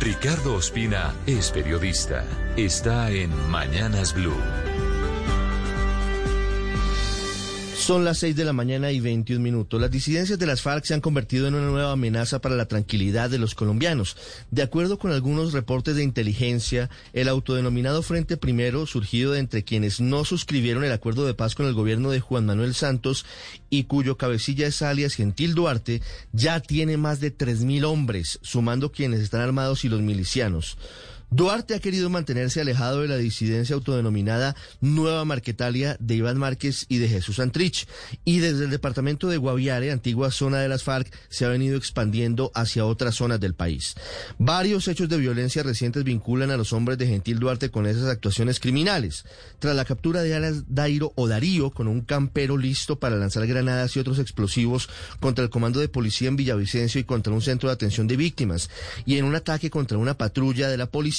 Ricardo 0.00 0.54
Ospina 0.54 1.14
es 1.26 1.50
periodista. 1.50 2.24
Está 2.56 3.10
en 3.10 3.30
Mañanas 3.50 4.14
Blue. 4.14 4.85
Son 7.78 8.04
las 8.04 8.18
6 8.18 8.34
de 8.34 8.44
la 8.44 8.52
mañana 8.52 8.90
y 8.90 8.98
21 8.98 9.40
minutos. 9.40 9.80
Las 9.80 9.90
disidencias 9.90 10.38
de 10.38 10.46
las 10.46 10.62
FARC 10.62 10.84
se 10.84 10.94
han 10.94 11.00
convertido 11.00 11.46
en 11.46 11.54
una 11.54 11.66
nueva 11.66 11.92
amenaza 11.92 12.40
para 12.40 12.56
la 12.56 12.66
tranquilidad 12.66 13.30
de 13.30 13.38
los 13.38 13.54
colombianos. 13.54 14.16
De 14.50 14.62
acuerdo 14.62 14.98
con 14.98 15.12
algunos 15.12 15.52
reportes 15.52 15.94
de 15.94 16.02
inteligencia, 16.02 16.90
el 17.12 17.28
autodenominado 17.28 18.02
Frente 18.02 18.38
Primero, 18.38 18.86
surgido 18.86 19.32
de 19.32 19.40
entre 19.40 19.62
quienes 19.62 20.00
no 20.00 20.24
suscribieron 20.24 20.82
el 20.82 20.90
acuerdo 20.90 21.26
de 21.26 21.34
paz 21.34 21.54
con 21.54 21.66
el 21.66 21.74
gobierno 21.74 22.10
de 22.10 22.18
Juan 22.18 22.46
Manuel 22.46 22.74
Santos 22.74 23.24
y 23.70 23.84
cuyo 23.84 24.16
cabecilla 24.16 24.66
es 24.66 24.82
alias 24.82 25.14
Gentil 25.14 25.54
Duarte, 25.54 26.02
ya 26.32 26.58
tiene 26.60 26.96
más 26.96 27.20
de 27.20 27.36
3.000 27.36 27.84
hombres, 27.84 28.40
sumando 28.42 28.90
quienes 28.90 29.20
están 29.20 29.42
armados 29.42 29.84
y 29.84 29.88
los 29.88 30.00
milicianos. 30.00 30.76
Duarte 31.30 31.74
ha 31.74 31.80
querido 31.80 32.08
mantenerse 32.08 32.60
alejado 32.60 33.02
de 33.02 33.08
la 33.08 33.16
disidencia 33.16 33.74
autodenominada 33.74 34.54
Nueva 34.80 35.24
Marquetalia 35.24 35.96
de 35.98 36.14
Iván 36.14 36.38
Márquez 36.38 36.86
y 36.88 36.98
de 36.98 37.08
Jesús 37.08 37.40
Antrich. 37.40 37.86
Y 38.24 38.38
desde 38.38 38.64
el 38.64 38.70
departamento 38.70 39.28
de 39.28 39.36
Guaviare, 39.36 39.90
antigua 39.90 40.30
zona 40.30 40.58
de 40.58 40.68
las 40.68 40.84
FARC, 40.84 41.12
se 41.28 41.44
ha 41.44 41.48
venido 41.48 41.76
expandiendo 41.76 42.52
hacia 42.54 42.86
otras 42.86 43.16
zonas 43.16 43.40
del 43.40 43.54
país. 43.54 43.96
Varios 44.38 44.88
hechos 44.88 45.08
de 45.08 45.18
violencia 45.18 45.62
recientes 45.62 46.04
vinculan 46.04 46.50
a 46.50 46.56
los 46.56 46.72
hombres 46.72 46.96
de 46.98 47.06
Gentil 47.06 47.38
Duarte 47.38 47.70
con 47.70 47.86
esas 47.86 48.06
actuaciones 48.06 48.60
criminales. 48.60 49.24
Tras 49.58 49.74
la 49.74 49.84
captura 49.84 50.22
de 50.22 50.34
Alas 50.34 50.64
Dairo 50.68 51.12
o 51.16 51.26
Darío 51.26 51.70
con 51.70 51.88
un 51.88 52.02
campero 52.02 52.56
listo 52.56 53.00
para 53.00 53.16
lanzar 53.16 53.46
granadas 53.46 53.96
y 53.96 54.00
otros 54.00 54.18
explosivos 54.18 54.88
contra 55.20 55.44
el 55.44 55.50
comando 55.50 55.80
de 55.80 55.88
policía 55.88 56.28
en 56.28 56.36
Villavicencio 56.36 57.00
y 57.00 57.04
contra 57.04 57.32
un 57.32 57.42
centro 57.42 57.68
de 57.68 57.74
atención 57.74 58.06
de 58.06 58.16
víctimas, 58.16 58.70
y 59.04 59.16
en 59.16 59.24
un 59.24 59.34
ataque 59.34 59.70
contra 59.70 59.98
una 59.98 60.16
patrulla 60.16 60.68
de 60.68 60.76
la 60.76 60.86
policía, 60.86 61.15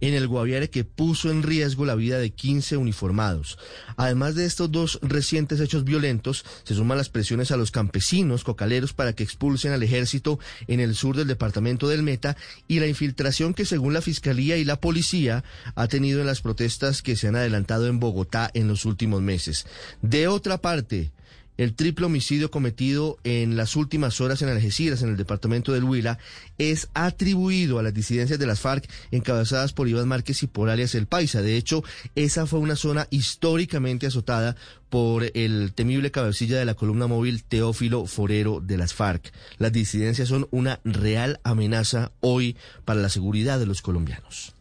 en 0.00 0.14
el 0.14 0.26
Guaviare 0.26 0.70
que 0.70 0.84
puso 0.84 1.30
en 1.30 1.42
riesgo 1.42 1.84
la 1.84 1.94
vida 1.94 2.18
de 2.18 2.30
15 2.30 2.76
uniformados. 2.76 3.58
Además 3.96 4.34
de 4.34 4.44
estos 4.44 4.70
dos 4.70 4.98
recientes 5.02 5.60
hechos 5.60 5.84
violentos, 5.84 6.44
se 6.64 6.74
suman 6.74 6.98
las 6.98 7.08
presiones 7.08 7.50
a 7.50 7.56
los 7.56 7.70
campesinos 7.70 8.44
cocaleros 8.44 8.92
para 8.92 9.12
que 9.12 9.22
expulsen 9.22 9.72
al 9.72 9.82
ejército 9.82 10.38
en 10.66 10.80
el 10.80 10.94
sur 10.94 11.16
del 11.16 11.28
departamento 11.28 11.88
del 11.88 12.02
Meta 12.02 12.36
y 12.66 12.80
la 12.80 12.86
infiltración 12.86 13.54
que 13.54 13.64
según 13.64 13.92
la 13.92 14.02
Fiscalía 14.02 14.56
y 14.56 14.64
la 14.64 14.80
Policía 14.80 15.44
ha 15.74 15.86
tenido 15.86 16.20
en 16.20 16.26
las 16.26 16.40
protestas 16.40 17.02
que 17.02 17.16
se 17.16 17.28
han 17.28 17.36
adelantado 17.36 17.86
en 17.86 18.00
Bogotá 18.00 18.50
en 18.54 18.68
los 18.68 18.84
últimos 18.84 19.22
meses. 19.22 19.66
De 20.02 20.28
otra 20.28 20.58
parte, 20.58 21.12
el 21.58 21.74
triple 21.74 22.06
homicidio 22.06 22.50
cometido 22.50 23.18
en 23.24 23.56
las 23.56 23.76
últimas 23.76 24.20
horas 24.20 24.40
en 24.40 24.48
Algeciras, 24.48 25.02
en 25.02 25.10
el 25.10 25.16
departamento 25.16 25.72
del 25.72 25.84
Huila, 25.84 26.18
es 26.56 26.88
atribuido 26.94 27.78
a 27.78 27.82
las 27.82 27.92
disidencias 27.92 28.38
de 28.38 28.46
las 28.46 28.60
FARC 28.60 28.88
encabezadas 29.10 29.72
por 29.72 29.88
Iván 29.88 30.08
Márquez 30.08 30.42
y 30.42 30.46
por 30.46 30.70
alias 30.70 30.94
El 30.94 31.06
Paisa. 31.06 31.42
De 31.42 31.56
hecho, 31.56 31.82
esa 32.14 32.46
fue 32.46 32.60
una 32.60 32.76
zona 32.76 33.08
históricamente 33.10 34.06
azotada 34.06 34.56
por 34.88 35.30
el 35.34 35.72
temible 35.74 36.10
cabecilla 36.10 36.58
de 36.58 36.64
la 36.64 36.74
columna 36.74 37.08
móvil 37.08 37.42
Teófilo 37.44 38.06
Forero 38.06 38.60
de 38.60 38.78
las 38.78 38.94
FARC. 38.94 39.32
Las 39.58 39.72
disidencias 39.72 40.28
son 40.28 40.48
una 40.50 40.80
real 40.84 41.40
amenaza 41.42 42.12
hoy 42.20 42.56
para 42.84 43.00
la 43.00 43.08
seguridad 43.08 43.58
de 43.58 43.66
los 43.66 43.82
colombianos. 43.82 44.54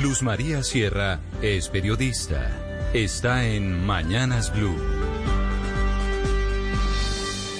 Luz 0.00 0.22
María 0.22 0.62
Sierra 0.62 1.20
es 1.42 1.68
periodista. 1.68 2.90
Está 2.94 3.46
en 3.46 3.84
Mañanas 3.84 4.52
Blue. 4.54 4.76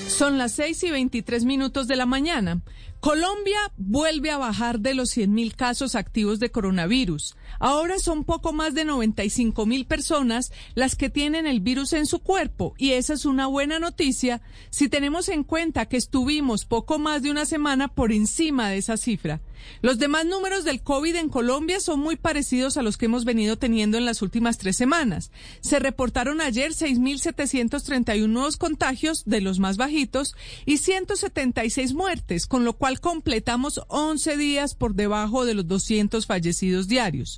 Son 0.08 0.38
las 0.38 0.52
6 0.52 0.84
y 0.84 0.90
23 0.90 1.44
minutos 1.44 1.86
de 1.86 1.94
la 1.94 2.06
mañana. 2.06 2.62
Colombia 2.98 3.58
vuelve 3.76 4.30
a 4.30 4.38
bajar 4.38 4.80
de 4.80 4.94
los 4.94 5.16
100.000 5.16 5.54
casos 5.54 5.94
activos 5.94 6.40
de 6.40 6.50
coronavirus. 6.50 7.36
Ahora 7.58 7.98
son 7.98 8.24
poco 8.24 8.52
más 8.52 8.74
de 8.74 8.84
95 8.84 9.66
mil 9.66 9.86
personas 9.86 10.52
las 10.74 10.94
que 10.94 11.10
tienen 11.10 11.46
el 11.46 11.60
virus 11.60 11.92
en 11.92 12.06
su 12.06 12.20
cuerpo 12.20 12.74
y 12.78 12.92
esa 12.92 13.14
es 13.14 13.24
una 13.24 13.46
buena 13.46 13.78
noticia 13.78 14.40
si 14.70 14.88
tenemos 14.88 15.28
en 15.28 15.44
cuenta 15.44 15.86
que 15.86 15.96
estuvimos 15.96 16.64
poco 16.64 16.98
más 16.98 17.22
de 17.22 17.30
una 17.30 17.46
semana 17.46 17.88
por 17.88 18.12
encima 18.12 18.68
de 18.68 18.78
esa 18.78 18.96
cifra. 18.96 19.40
Los 19.82 19.98
demás 19.98 20.24
números 20.24 20.64
del 20.64 20.82
COVID 20.82 21.16
en 21.16 21.28
Colombia 21.28 21.80
son 21.80 22.00
muy 22.00 22.16
parecidos 22.16 22.76
a 22.76 22.82
los 22.82 22.96
que 22.96 23.06
hemos 23.06 23.24
venido 23.24 23.58
teniendo 23.58 23.98
en 23.98 24.04
las 24.04 24.22
últimas 24.22 24.58
tres 24.58 24.76
semanas. 24.76 25.30
Se 25.60 25.78
reportaron 25.78 26.40
ayer 26.40 26.72
6.731 26.72 28.28
nuevos 28.28 28.56
contagios 28.56 29.24
de 29.24 29.40
los 29.40 29.58
más 29.58 29.76
bajitos 29.76 30.34
y 30.66 30.78
176 30.78 31.94
muertes, 31.94 32.46
con 32.46 32.64
lo 32.64 32.74
cual 32.74 33.00
completamos 33.00 33.80
11 33.88 34.36
días 34.36 34.74
por 34.74 34.94
debajo 34.94 35.44
de 35.44 35.54
los 35.54 35.66
200 35.66 36.26
fallecidos 36.26 36.88
diarios. 36.88 37.37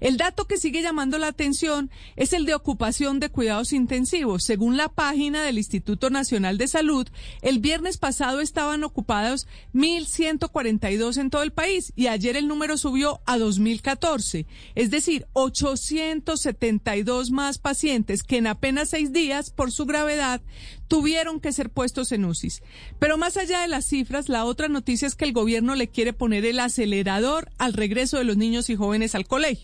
El 0.00 0.16
dato 0.16 0.46
que 0.46 0.56
sigue 0.56 0.82
llamando 0.82 1.18
la 1.18 1.28
atención 1.28 1.90
es 2.16 2.32
el 2.32 2.46
de 2.46 2.54
ocupación 2.54 3.20
de 3.20 3.28
cuidados 3.28 3.72
intensivos. 3.72 4.44
Según 4.44 4.76
la 4.76 4.88
página 4.88 5.42
del 5.42 5.58
Instituto 5.58 6.10
Nacional 6.10 6.58
de 6.58 6.68
Salud, 6.68 7.06
el 7.42 7.58
viernes 7.58 7.98
pasado 7.98 8.40
estaban 8.40 8.84
ocupados 8.84 9.46
1.142 9.74 11.18
en 11.18 11.30
todo 11.30 11.42
el 11.42 11.52
país 11.52 11.92
y 11.96 12.06
ayer 12.06 12.36
el 12.36 12.48
número 12.48 12.76
subió 12.76 13.20
a 13.26 13.38
2014, 13.38 14.46
es 14.74 14.90
decir, 14.90 15.26
872 15.34 17.30
más 17.30 17.58
pacientes 17.58 18.22
que 18.22 18.38
en 18.38 18.46
apenas 18.46 18.90
seis 18.90 19.12
días, 19.12 19.50
por 19.50 19.72
su 19.72 19.86
gravedad, 19.86 20.40
tuvieron 20.88 21.40
que 21.40 21.52
ser 21.52 21.70
puestos 21.70 22.10
en 22.12 22.24
UCIs. 22.24 22.62
Pero 22.98 23.16
más 23.16 23.36
allá 23.36 23.60
de 23.60 23.68
las 23.68 23.86
cifras, 23.86 24.28
la 24.28 24.44
otra 24.44 24.68
noticia 24.68 25.06
es 25.06 25.14
que 25.14 25.24
el 25.24 25.32
gobierno 25.32 25.76
le 25.76 25.88
quiere 25.88 26.12
poner 26.12 26.44
el 26.44 26.58
acelerador 26.58 27.50
al 27.58 27.74
regreso 27.74 28.18
de 28.18 28.24
los 28.24 28.36
niños 28.36 28.70
y 28.70 28.76
jóvenes 28.76 29.14
al 29.14 29.26
colegio. 29.26 29.59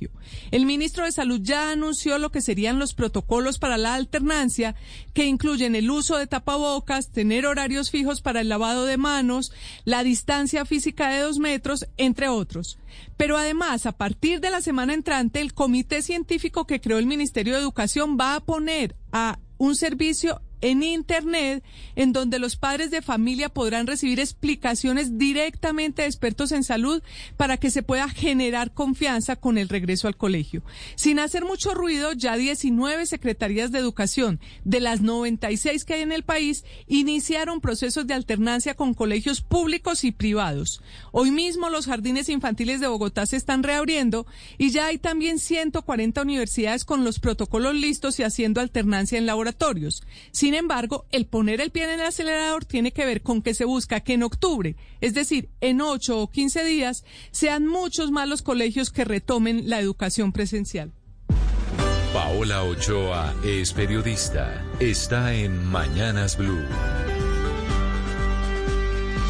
El 0.51 0.67
ministro 0.67 1.05
de 1.05 1.13
Salud 1.13 1.41
ya 1.43 1.71
anunció 1.71 2.19
lo 2.19 2.31
que 2.31 2.41
serían 2.41 2.79
los 2.79 2.95
protocolos 2.95 3.59
para 3.59 3.77
la 3.77 3.95
alternancia, 3.95 4.75
que 5.15 5.27
incluyen 5.27 5.75
el 5.75 5.91
uso 5.91 6.17
de 6.17 6.27
tapabocas, 6.27 7.11
tener 7.11 7.47
horarios 7.47 7.91
fijos 7.91 8.21
para 8.21 8.41
el 8.41 8.49
lavado 8.49 8.85
de 8.85 8.97
manos, 8.97 9.53
la 9.85 10.03
distancia 10.03 10.65
física 10.65 11.09
de 11.09 11.21
dos 11.21 11.39
metros, 11.39 11.87
entre 11.97 12.29
otros. 12.29 12.79
Pero 13.17 13.37
además, 13.37 13.87
a 13.87 13.93
partir 13.93 14.41
de 14.41 14.51
la 14.51 14.61
semana 14.61 14.95
entrante, 14.95 15.41
el 15.41 15.55
comité 15.55 16.03
científico 16.03 16.67
que 16.67 16.81
creó 16.81 16.99
el 16.99 17.07
Ministerio 17.07 17.55
de 17.55 17.61
Educación 17.61 18.17
va 18.19 18.37
a 18.37 18.41
poner 18.41 18.97
a 19.13 19.39
un 19.59 19.75
servicio 19.75 20.41
en 20.71 20.83
Internet, 20.83 21.63
en 21.95 22.13
donde 22.13 22.41
los 22.41 22.57
padres 22.57 22.91
de 22.91 23.01
familia 23.01 23.49
podrán 23.49 23.87
recibir 23.87 24.19
explicaciones 24.19 25.17
directamente 25.17 26.03
de 26.03 26.09
expertos 26.09 26.51
en 26.51 26.65
salud 26.65 27.03
para 27.37 27.57
que 27.57 27.71
se 27.71 27.85
pueda 27.85 28.09
generar 28.09 28.73
confianza 28.75 29.37
con 29.37 29.59
el 29.59 29.69
regreso 29.69 30.09
al 30.09 30.17
colegio. 30.17 30.63
Sin 30.97 31.21
hacer 31.21 31.45
mucho 31.45 31.73
ruido, 31.73 32.13
ya 32.15 32.37
19 32.37 33.07
secretarías 33.07 33.71
de 33.71 33.79
educación 33.79 34.41
de 34.65 34.81
las 34.81 35.03
96 35.03 35.85
que 35.85 35.95
hay 35.95 36.03
en 36.03 36.11
el 36.11 36.25
país 36.25 36.65
iniciaron 36.89 37.61
procesos 37.61 38.09
de 38.09 38.15
alternancia 38.15 38.75
con 38.75 38.93
colegios 38.93 39.43
públicos 39.43 40.03
y 40.03 40.11
privados. 40.11 40.83
Hoy 41.13 41.31
mismo 41.31 41.71
los 41.71 41.87
jardines 41.87 42.29
infantiles 42.29 42.81
de 42.81 42.89
Bogotá 42.89 43.25
se 43.27 43.37
están 43.37 43.63
reabriendo 43.63 44.27
y 44.59 44.71
ya 44.71 44.87
hay 44.87 44.99
también 44.99 45.39
140 45.39 46.23
universidades 46.23 46.85
con 46.85 47.05
los 47.05 47.21
protocolos 47.21 47.77
listos 47.77 48.19
y 48.19 48.25
haciendo 48.25 48.61
alternancia 48.61 49.17
en 49.17 49.27
laboratorios. 49.27 50.03
Sin 50.33 50.56
embargo, 50.57 51.07
el 51.13 51.27
poner 51.27 51.61
el 51.61 51.71
pie 51.71 51.85
en 51.85 52.01
el 52.01 52.07
acelerador 52.07 52.65
tiene 52.65 52.93
que 52.93 53.07
ver 53.07 53.23
con 53.23 53.43
que 53.43 53.55
se 53.55 53.65
busca 53.65 54.01
que 54.01 54.15
en 54.15 54.23
octubre, 54.23 54.77
es 55.01 55.15
decir, 55.15 55.49
en 55.61 55.81
8 55.81 56.21
o 56.21 56.31
15 56.31 56.65
días, 56.65 57.05
sean 57.31 57.67
muchos 57.67 58.11
más 58.11 58.29
los 58.29 58.43
colegios 58.43 58.91
que 58.91 59.05
retomen 59.05 59.69
la 59.69 59.81
educación 59.81 60.33
presencial. 60.33 60.93
Paola 62.13 62.65
Ochoa 62.65 63.35
es 63.45 63.73
periodista. 63.73 64.65
Está 64.81 65.35
en 65.35 65.67
Mañanas 65.67 66.39
Blue. 66.39 66.65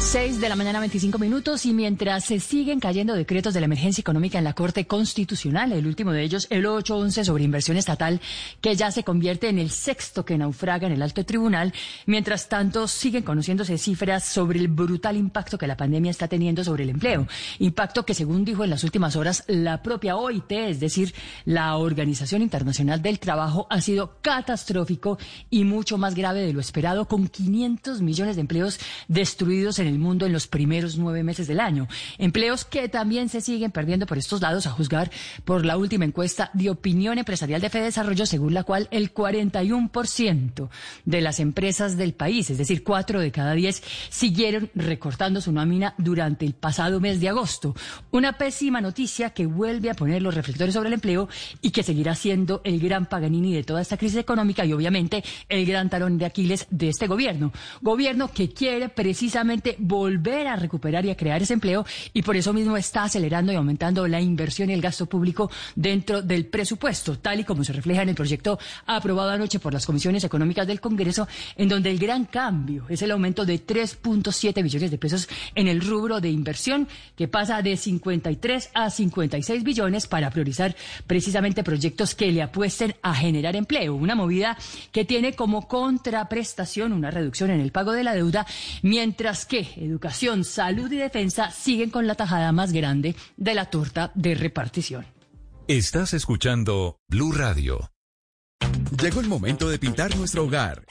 6 0.07 0.39
de 0.39 0.47
la 0.47 0.55
mañana 0.55 0.79
25 0.79 1.19
minutos 1.19 1.65
y 1.65 1.73
mientras 1.73 2.23
se 2.23 2.39
siguen 2.39 2.79
cayendo 2.79 3.13
decretos 3.13 3.53
de 3.53 3.59
la 3.59 3.65
emergencia 3.65 3.99
económica 3.99 4.37
en 4.37 4.45
la 4.45 4.53
Corte 4.53 4.87
Constitucional, 4.87 5.73
el 5.73 5.85
último 5.85 6.13
de 6.13 6.23
ellos, 6.23 6.47
el 6.49 6.65
811 6.65 7.25
sobre 7.25 7.43
inversión 7.43 7.75
estatal, 7.75 8.21
que 8.61 8.73
ya 8.77 8.89
se 8.89 9.03
convierte 9.03 9.49
en 9.49 9.59
el 9.59 9.69
sexto 9.69 10.23
que 10.23 10.37
naufraga 10.37 10.87
en 10.87 10.93
el 10.93 11.01
alto 11.01 11.25
tribunal, 11.25 11.73
mientras 12.05 12.47
tanto 12.47 12.87
siguen 12.87 13.23
conociéndose 13.23 13.77
cifras 13.77 14.23
sobre 14.23 14.59
el 14.59 14.69
brutal 14.69 15.17
impacto 15.17 15.57
que 15.57 15.67
la 15.67 15.75
pandemia 15.75 16.11
está 16.11 16.29
teniendo 16.29 16.63
sobre 16.63 16.83
el 16.83 16.91
empleo, 16.91 17.27
impacto 17.59 18.05
que 18.05 18.13
según 18.13 18.45
dijo 18.45 18.63
en 18.63 18.69
las 18.69 18.85
últimas 18.85 19.17
horas 19.17 19.43
la 19.47 19.83
propia 19.83 20.15
OIT, 20.15 20.51
es 20.53 20.79
decir, 20.79 21.13
la 21.43 21.75
Organización 21.75 22.41
Internacional 22.41 23.01
del 23.01 23.19
Trabajo, 23.19 23.67
ha 23.69 23.81
sido 23.81 24.19
catastrófico 24.21 25.17
y 25.49 25.65
mucho 25.65 25.97
más 25.97 26.15
grave 26.15 26.45
de 26.45 26.53
lo 26.53 26.61
esperado, 26.61 27.09
con 27.09 27.27
500 27.27 28.01
millones 28.01 28.37
de 28.37 28.41
empleos 28.41 28.79
destruidos 29.09 29.79
en 29.79 29.96
en 29.96 29.96
mundo 29.97 30.25
en 30.25 30.33
los 30.33 30.47
primeros 30.47 30.97
nueve 30.97 31.23
meses 31.23 31.47
del 31.47 31.59
año. 31.59 31.87
Empleos 32.17 32.65
que 32.65 32.89
también 32.89 33.29
se 33.29 33.41
siguen 33.41 33.71
perdiendo 33.71 34.05
por 34.05 34.17
estos 34.17 34.41
lados, 34.41 34.67
a 34.67 34.71
juzgar 34.71 35.11
por 35.45 35.65
la 35.65 35.77
última 35.77 36.05
encuesta 36.05 36.49
de 36.53 36.69
opinión 36.69 37.17
empresarial 37.17 37.61
de 37.61 37.69
Fede 37.69 37.85
Desarrollo, 37.85 38.25
según 38.25 38.53
la 38.53 38.63
cual 38.63 38.87
el 38.91 39.13
41% 39.13 40.69
de 41.05 41.21
las 41.21 41.39
empresas 41.39 41.97
del 41.97 42.13
país, 42.13 42.49
es 42.49 42.57
decir, 42.57 42.83
cuatro 42.83 43.19
de 43.19 43.31
cada 43.31 43.53
diez, 43.53 43.83
siguieron 44.09 44.69
recortando 44.75 45.41
su 45.41 45.51
nómina 45.51 45.95
durante 45.97 46.45
el 46.45 46.53
pasado 46.53 46.99
mes 46.99 47.19
de 47.19 47.29
agosto. 47.29 47.75
Una 48.11 48.33
pésima 48.33 48.81
noticia 48.81 49.31
que 49.31 49.45
vuelve 49.45 49.89
a 49.89 49.93
poner 49.93 50.21
los 50.21 50.35
reflectores 50.35 50.73
sobre 50.73 50.87
el 50.87 50.93
empleo 50.93 51.29
y 51.61 51.71
que 51.71 51.83
seguirá 51.83 52.15
siendo 52.15 52.61
el 52.63 52.79
gran 52.79 53.05
Paganini 53.05 53.53
de 53.53 53.63
toda 53.63 53.81
esta 53.81 53.97
crisis 53.97 54.17
económica 54.17 54.65
y 54.65 54.73
obviamente 54.73 55.23
el 55.49 55.65
gran 55.65 55.89
talón 55.89 56.17
de 56.17 56.25
Aquiles 56.25 56.67
de 56.69 56.89
este 56.89 57.07
gobierno. 57.07 57.51
Gobierno 57.81 58.31
que 58.31 58.49
quiere 58.49 58.89
precisamente 58.89 59.75
volver 59.79 60.47
a 60.47 60.55
recuperar 60.55 61.05
y 61.05 61.09
a 61.09 61.17
crear 61.17 61.41
ese 61.41 61.53
empleo 61.53 61.85
y 62.13 62.21
por 62.21 62.35
eso 62.35 62.53
mismo 62.53 62.77
está 62.77 63.03
acelerando 63.03 63.51
y 63.51 63.55
aumentando 63.55 64.07
la 64.07 64.21
inversión 64.21 64.69
y 64.69 64.73
el 64.73 64.81
gasto 64.81 65.05
público 65.05 65.49
dentro 65.75 66.21
del 66.21 66.45
presupuesto, 66.45 67.17
tal 67.19 67.39
y 67.39 67.43
como 67.43 67.63
se 67.63 67.73
refleja 67.73 68.01
en 68.01 68.09
el 68.09 68.15
proyecto 68.15 68.59
aprobado 68.85 69.31
anoche 69.31 69.59
por 69.59 69.73
las 69.73 69.85
comisiones 69.85 70.23
económicas 70.23 70.67
del 70.67 70.81
Congreso, 70.81 71.27
en 71.55 71.69
donde 71.69 71.91
el 71.91 71.99
gran 71.99 72.25
cambio 72.25 72.85
es 72.89 73.01
el 73.01 73.11
aumento 73.11 73.45
de 73.45 73.65
3.7 73.65 74.63
billones 74.63 74.91
de 74.91 74.97
pesos 74.97 75.27
en 75.55 75.67
el 75.67 75.81
rubro 75.81 76.21
de 76.21 76.29
inversión, 76.29 76.87
que 77.15 77.27
pasa 77.27 77.61
de 77.61 77.77
53 77.77 78.69
a 78.73 78.89
56 78.89 79.63
billones 79.63 80.07
para 80.07 80.29
priorizar 80.29 80.75
precisamente 81.05 81.63
proyectos 81.63 82.15
que 82.15 82.31
le 82.31 82.41
apuesten 82.41 82.95
a 83.01 83.13
generar 83.13 83.55
empleo. 83.55 83.95
Una 83.95 84.15
movida 84.15 84.57
que 84.91 85.05
tiene 85.05 85.33
como 85.33 85.67
contraprestación 85.67 86.93
una 86.93 87.11
reducción 87.11 87.49
en 87.51 87.59
el 87.59 87.71
pago 87.71 87.91
de 87.91 88.03
la 88.03 88.13
deuda, 88.13 88.45
mientras 88.81 89.45
que 89.45 89.66
educación, 89.75 90.43
salud 90.43 90.91
y 90.91 90.97
defensa 90.97 91.51
siguen 91.51 91.89
con 91.89 92.07
la 92.07 92.15
tajada 92.15 92.51
más 92.51 92.71
grande 92.71 93.15
de 93.35 93.53
la 93.53 93.65
torta 93.65 94.11
de 94.15 94.35
repartición. 94.35 95.05
Estás 95.67 96.13
escuchando 96.13 96.99
Blue 97.09 97.33
Radio. 97.33 97.91
Llegó 99.01 99.19
el 99.19 99.27
momento 99.27 99.69
de 99.69 99.77
pintar 99.77 100.15
nuestro 100.15 100.45
hogar. 100.45 100.85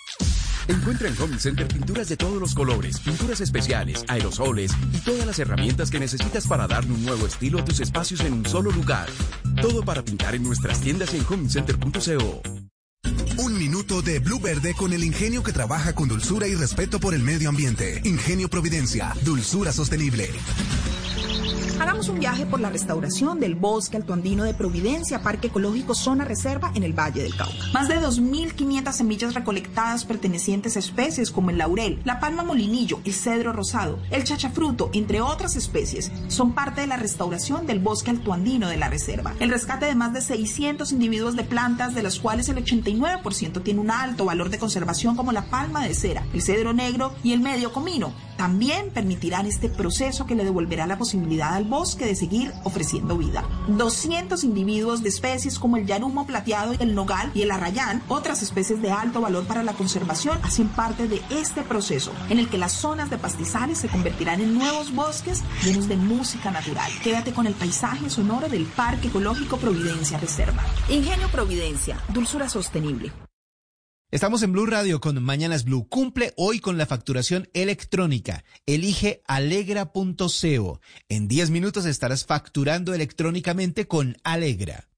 Encuentra 0.68 1.08
en 1.08 1.20
Home 1.20 1.38
Center 1.38 1.66
pinturas 1.68 2.08
de 2.08 2.16
todos 2.16 2.40
los 2.40 2.54
colores, 2.54 2.98
pinturas 3.00 3.40
especiales, 3.40 4.04
aerosoles 4.08 4.72
y 4.92 4.98
todas 4.98 5.24
las 5.24 5.38
herramientas 5.38 5.90
que 5.90 6.00
necesitas 6.00 6.46
para 6.46 6.66
darle 6.66 6.92
un 6.92 7.04
nuevo 7.04 7.26
estilo 7.26 7.60
a 7.60 7.64
tus 7.64 7.80
espacios 7.80 8.20
en 8.20 8.32
un 8.32 8.46
solo 8.46 8.70
lugar. 8.70 9.08
Todo 9.62 9.82
para 9.82 10.02
pintar 10.02 10.34
en 10.34 10.42
nuestras 10.42 10.80
tiendas 10.80 11.14
en 11.14 11.24
homecenter.co. 11.24 12.42
Un 13.38 13.58
minuto 13.58 14.00
de 14.02 14.18
Blue 14.18 14.40
Verde 14.40 14.74
con 14.74 14.92
el 14.92 15.04
ingenio 15.04 15.42
que 15.42 15.52
trabaja 15.52 15.94
con 15.94 16.08
dulzura 16.08 16.48
y 16.48 16.54
respeto 16.54 16.98
por 16.98 17.14
el 17.14 17.22
medio 17.22 17.48
ambiente. 17.50 18.00
Ingenio 18.04 18.48
Providencia, 18.48 19.14
dulzura 19.22 19.72
sostenible. 19.72 20.30
Hagamos 21.78 22.08
un 22.08 22.18
viaje 22.18 22.46
por 22.46 22.58
la 22.58 22.70
restauración 22.70 23.38
del 23.38 23.54
bosque 23.54 23.98
altoandino 23.98 24.44
de 24.44 24.54
Providencia, 24.54 25.22
Parque 25.22 25.48
Ecológico 25.48 25.94
Zona 25.94 26.24
Reserva 26.24 26.72
en 26.74 26.82
el 26.82 26.98
Valle 26.98 27.22
del 27.22 27.36
Cauca. 27.36 27.54
Más 27.74 27.88
de 27.88 28.00
2.500 28.00 28.92
semillas 28.92 29.34
recolectadas 29.34 30.06
pertenecientes 30.06 30.76
a 30.76 30.78
especies 30.78 31.30
como 31.30 31.50
el 31.50 31.58
laurel, 31.58 32.00
la 32.04 32.18
palma 32.18 32.44
molinillo, 32.44 33.00
el 33.04 33.12
cedro 33.12 33.52
rosado, 33.52 33.98
el 34.10 34.24
chachafruto, 34.24 34.88
entre 34.94 35.20
otras 35.20 35.54
especies, 35.54 36.10
son 36.28 36.54
parte 36.54 36.80
de 36.80 36.86
la 36.86 36.96
restauración 36.96 37.66
del 37.66 37.80
bosque 37.80 38.10
altoandino 38.10 38.68
de 38.68 38.78
la 38.78 38.88
reserva. 38.88 39.34
El 39.38 39.50
rescate 39.50 39.84
de 39.84 39.94
más 39.94 40.14
de 40.14 40.22
600 40.22 40.92
individuos 40.92 41.36
de 41.36 41.44
plantas, 41.44 41.94
de 41.94 42.02
las 42.02 42.18
cuales 42.18 42.48
el 42.48 42.56
89% 42.56 43.62
tiene 43.62 43.80
un 43.80 43.90
alto 43.90 44.24
valor 44.24 44.48
de 44.48 44.58
conservación 44.58 45.14
como 45.14 45.32
la 45.32 45.50
palma 45.50 45.86
de 45.86 45.94
cera, 45.94 46.24
el 46.32 46.40
cedro 46.40 46.72
negro 46.72 47.12
y 47.22 47.32
el 47.32 47.40
medio 47.40 47.70
comino, 47.70 48.14
también 48.36 48.90
permitirán 48.90 49.46
este 49.46 49.68
proceso 49.68 50.26
que 50.26 50.34
le 50.34 50.44
devolverá 50.44 50.86
la 50.86 50.98
posibilidad 50.98 51.54
al 51.54 51.64
bosque 51.64 52.04
de 52.06 52.14
seguir 52.14 52.52
ofreciendo 52.64 53.18
vida. 53.18 53.44
200 53.68 54.44
individuos 54.44 55.02
de 55.02 55.08
especies 55.08 55.58
como 55.58 55.76
el 55.76 55.86
yarumo 55.86 56.26
plateado, 56.26 56.74
el 56.78 56.94
nogal 56.94 57.30
y 57.34 57.42
el 57.42 57.50
arrayán, 57.50 58.02
otras 58.08 58.42
especies 58.42 58.80
de 58.82 58.90
alto 58.90 59.20
valor 59.20 59.44
para 59.46 59.62
la 59.62 59.72
conservación, 59.72 60.38
hacen 60.42 60.68
parte 60.68 61.08
de 61.08 61.20
este 61.30 61.62
proceso 61.62 62.12
en 62.30 62.38
el 62.38 62.48
que 62.48 62.58
las 62.58 62.72
zonas 62.72 63.10
de 63.10 63.18
pastizales 63.18 63.78
se 63.78 63.88
convertirán 63.88 64.40
en 64.40 64.54
nuevos 64.54 64.94
bosques 64.94 65.42
llenos 65.64 65.88
de 65.88 65.96
música 65.96 66.50
natural. 66.50 66.90
Quédate 67.02 67.32
con 67.32 67.46
el 67.46 67.54
paisaje 67.54 68.10
sonoro 68.10 68.48
del 68.48 68.64
Parque 68.64 69.08
Ecológico 69.08 69.56
Providencia 69.56 70.18
Reserva. 70.18 70.62
Ingenio 70.88 71.28
Providencia, 71.28 71.98
dulzura 72.12 72.48
sostenible. 72.48 73.25
Estamos 74.12 74.44
en 74.44 74.52
Blue 74.52 74.66
Radio 74.66 75.00
con 75.00 75.20
Mañanas 75.20 75.64
Blue. 75.64 75.88
Cumple 75.88 76.32
hoy 76.36 76.60
con 76.60 76.78
la 76.78 76.86
facturación 76.86 77.48
electrónica. 77.54 78.44
Elige 78.64 79.20
alegra.co. 79.26 80.80
En 81.08 81.26
10 81.26 81.50
minutos 81.50 81.86
estarás 81.86 82.24
facturando 82.24 82.94
electrónicamente 82.94 83.88
con 83.88 84.16
Alegra. 84.22 84.88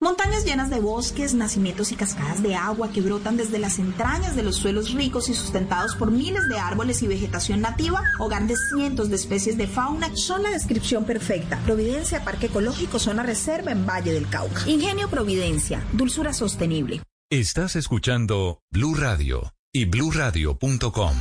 Montañas 0.00 0.44
llenas 0.44 0.68
de 0.68 0.80
bosques, 0.80 1.32
nacimientos 1.32 1.92
y 1.92 1.94
cascadas 1.94 2.42
de 2.42 2.56
agua 2.56 2.90
que 2.90 3.00
brotan 3.00 3.36
desde 3.36 3.60
las 3.60 3.78
entrañas 3.78 4.34
de 4.34 4.42
los 4.42 4.56
suelos 4.56 4.92
ricos 4.94 5.28
y 5.28 5.34
sustentados 5.34 5.94
por 5.94 6.10
miles 6.10 6.48
de 6.48 6.58
árboles 6.58 7.02
y 7.04 7.06
vegetación 7.06 7.60
nativa, 7.60 8.02
hogar 8.18 8.48
de 8.48 8.56
cientos 8.56 9.10
de 9.10 9.16
especies 9.16 9.56
de 9.56 9.68
fauna, 9.68 10.10
son 10.16 10.42
la 10.42 10.50
descripción 10.50 11.04
perfecta. 11.04 11.62
Providencia, 11.64 12.24
Parque 12.24 12.46
Ecológico, 12.46 12.98
Zona 12.98 13.22
Reserva 13.22 13.70
en 13.70 13.86
Valle 13.86 14.12
del 14.12 14.28
Cauca. 14.28 14.68
Ingenio 14.68 15.08
Providencia, 15.08 15.86
dulzura 15.92 16.32
sostenible. 16.32 17.00
Estás 17.28 17.74
escuchando 17.74 18.60
Blue 18.70 18.94
Radio 18.94 19.52
y 19.72 19.84
bluradio.com. 19.86 21.12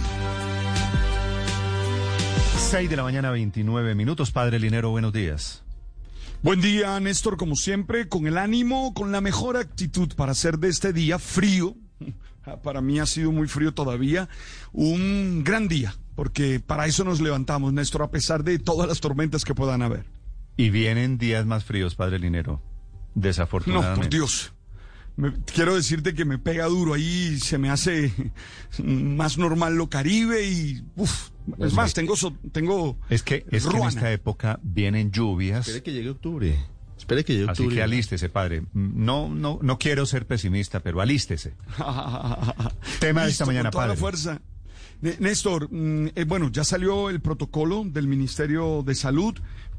6 2.58 2.90
de 2.92 2.96
la 2.96 3.02
mañana, 3.02 3.32
29 3.32 3.96
minutos. 3.96 4.30
Padre 4.30 4.60
Linero, 4.60 4.92
buenos 4.92 5.14
días. 5.14 5.64
Buen 6.44 6.62
día, 6.62 7.00
Néstor, 7.00 7.38
como 7.38 7.56
siempre, 7.56 8.08
con 8.08 8.28
el 8.28 8.38
ánimo, 8.38 8.94
con 8.94 9.12
la 9.12 9.20
mejor 9.20 9.58
actitud 9.58 10.14
para 10.16 10.34
hacer 10.34 10.60
de 10.60 10.68
este 10.70 10.94
día 10.94 11.18
frío. 11.18 11.76
Para 12.64 12.82
mí 12.82 13.00
ha 13.00 13.08
sido 13.08 13.32
muy 13.32 13.48
frío 13.48 13.74
todavía, 13.74 14.30
un 14.74 15.44
gran 15.44 15.68
día, 15.68 15.96
porque 16.14 16.60
para 16.60 16.86
eso 16.86 17.04
nos 17.04 17.20
levantamos, 17.20 17.74
Néstor, 17.74 18.04
a 18.04 18.12
pesar 18.12 18.44
de 18.44 18.60
todas 18.60 18.88
las 18.88 19.00
tormentas 19.00 19.44
que 19.44 19.56
puedan 19.56 19.82
haber. 19.82 20.06
Y 20.56 20.70
vienen 20.70 21.18
días 21.18 21.48
más 21.48 21.64
fríos, 21.64 21.96
Padre 21.96 22.20
Linero, 22.20 22.62
desafortunadamente. 23.16 23.96
No, 23.96 24.02
por 24.04 24.10
Dios. 24.12 24.55
Me- 25.18 25.34
quiero 25.54 25.76
decirte 25.76 26.14
que 26.14 26.26
me 26.26 26.38
pega 26.38 26.66
duro 26.66 26.94
ahí, 26.94 27.40
se 27.40 27.58
me 27.58 27.70
hace 27.70 28.12
más 28.84 29.38
normal 29.38 29.76
lo 29.76 29.90
Caribe 29.90 30.46
y 30.46 30.84
uf, 30.98 31.30
es 31.60 31.74
más, 31.74 31.94
tengo 31.94 32.16
so- 32.18 32.36
tengo 32.52 32.98
Es 33.10 33.24
que, 33.24 33.46
es 33.50 33.64
que 33.64 33.70
en 33.70 33.74
ruana. 33.78 33.88
esta 33.90 34.12
época 34.12 34.60
vienen 34.64 35.12
lluvias. 35.12 35.68
Espere 35.68 35.84
que 35.84 35.94
llegue 35.94 36.10
octubre. 36.10 36.60
Espere 36.98 37.24
que 37.24 37.34
llegue 37.34 37.46
Así 37.46 37.62
octubre. 37.64 37.76
que 37.76 37.84
alístese, 37.84 38.30
padre. 38.30 38.64
No, 38.74 39.30
no, 39.30 39.60
no 39.62 39.78
quiero 39.80 40.06
ser 40.06 40.26
pesimista, 40.28 40.80
pero 40.82 41.00
alístese. 41.02 41.54
Tema 43.00 43.24
de 43.26 43.32
esta 43.32 43.46
mañana, 43.46 43.66
con 43.70 43.72
toda 43.72 43.88
la 43.88 43.94
padre. 43.94 44.00
fuerza. 44.00 44.42
N- 45.02 45.16
Néstor, 45.20 45.68
mm, 45.72 46.08
eh, 46.16 46.24
bueno, 46.26 46.50
ya 46.52 46.64
salió 46.64 47.10
el 47.10 47.20
protocolo 47.22 47.84
del 47.86 48.08
Ministerio 48.08 48.82
de 48.84 48.96
Salud 48.96 49.36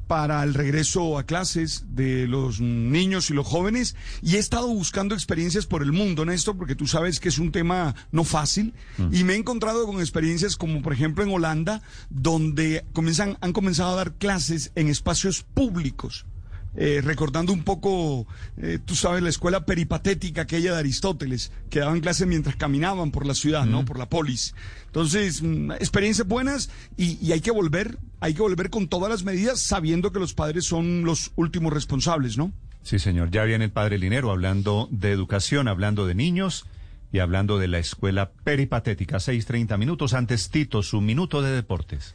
para 0.07 0.43
el 0.43 0.55
regreso 0.55 1.19
a 1.19 1.25
clases 1.25 1.85
de 1.89 2.27
los 2.27 2.61
niños 2.61 3.31
y 3.31 3.35
los 3.35 3.47
jóvenes. 3.47 3.97
Y 4.23 4.37
he 4.37 4.39
estado 4.39 4.69
buscando 4.69 5.15
experiencias 5.15 5.67
por 5.67 5.83
el 5.83 5.93
mundo, 5.93 6.25
Néstor, 6.25 6.57
porque 6.57 6.75
tú 6.75 6.87
sabes 6.87 7.21
que 7.21 7.29
es 7.29 7.39
un 7.39 7.53
tema 7.53 7.95
no 8.13 8.25
fácil. 8.25 8.75
Y 9.13 9.25
me 9.25 9.35
he 9.35 9.37
encontrado 9.37 9.87
con 9.87 10.01
experiencias 10.01 10.57
como 10.57 10.83
por 10.83 10.93
ejemplo 10.93 11.25
en 11.25 11.31
Holanda, 11.31 11.83
donde 12.11 12.85
comienzan, 12.93 13.39
han 13.41 13.53
comenzado 13.53 13.93
a 13.93 13.97
dar 13.97 14.15
clases 14.15 14.73
en 14.75 14.89
espacios 14.89 15.43
públicos. 15.43 16.27
Eh, 16.77 17.01
recordando 17.03 17.53
un 17.53 17.63
poco, 17.63 18.27
eh, 18.59 18.79
tú 18.85 18.95
sabes, 18.95 19.23
la 19.23 19.31
escuela 19.31 19.65
peripatética 19.65 20.43
aquella 20.43 20.73
de 20.73 20.79
Aristóteles, 20.79 21.51
que 21.71 21.81
daban 21.81 22.01
clases 22.01 22.27
mientras 22.27 22.57
caminaban 22.57 23.11
por 23.11 23.25
la 23.25 23.35
ciudad, 23.35 23.65
¿no? 23.65 23.85
Por 23.85 23.99
la 23.99 24.11
polis. 24.11 24.55
Entonces, 24.87 25.43
mm, 25.43 25.73
experiencias 25.73 26.29
buenas 26.29 26.71
y, 26.97 27.19
y 27.27 27.33
hay 27.33 27.41
que 27.41 27.51
volver, 27.51 27.99
hay 28.21 28.35
que 28.35 28.43
volver 28.43 28.69
con 28.69 28.89
todas 28.89 29.11
las 29.11 29.25
medidas 29.25 29.63
sabiendo 29.63 30.13
que 30.13 30.21
los 30.21 30.35
padres 30.35 30.67
son 30.67 31.05
los 31.05 31.33
últimos 31.37 31.73
responsables, 31.73 32.37
¿no? 32.37 32.53
Sí, 32.83 32.99
señor. 32.99 33.31
Ya 33.31 33.43
viene 33.45 33.65
el 33.65 33.73
padre 33.73 33.99
Linero 33.99 34.31
hablando 34.31 34.89
de 34.93 35.11
educación, 35.11 35.67
hablando 35.67 36.07
de 36.07 36.15
niños 36.15 36.67
y 37.13 37.19
hablando 37.19 37.59
de 37.59 37.69
la 37.69 37.79
escuela 37.79 38.31
peripatética. 38.45 39.17
6.30 39.17 39.77
minutos 39.79 40.15
antes, 40.15 40.51
Tito, 40.51 40.83
su 40.83 41.01
minuto 41.01 41.43
de 41.43 41.51
deportes. 41.51 42.15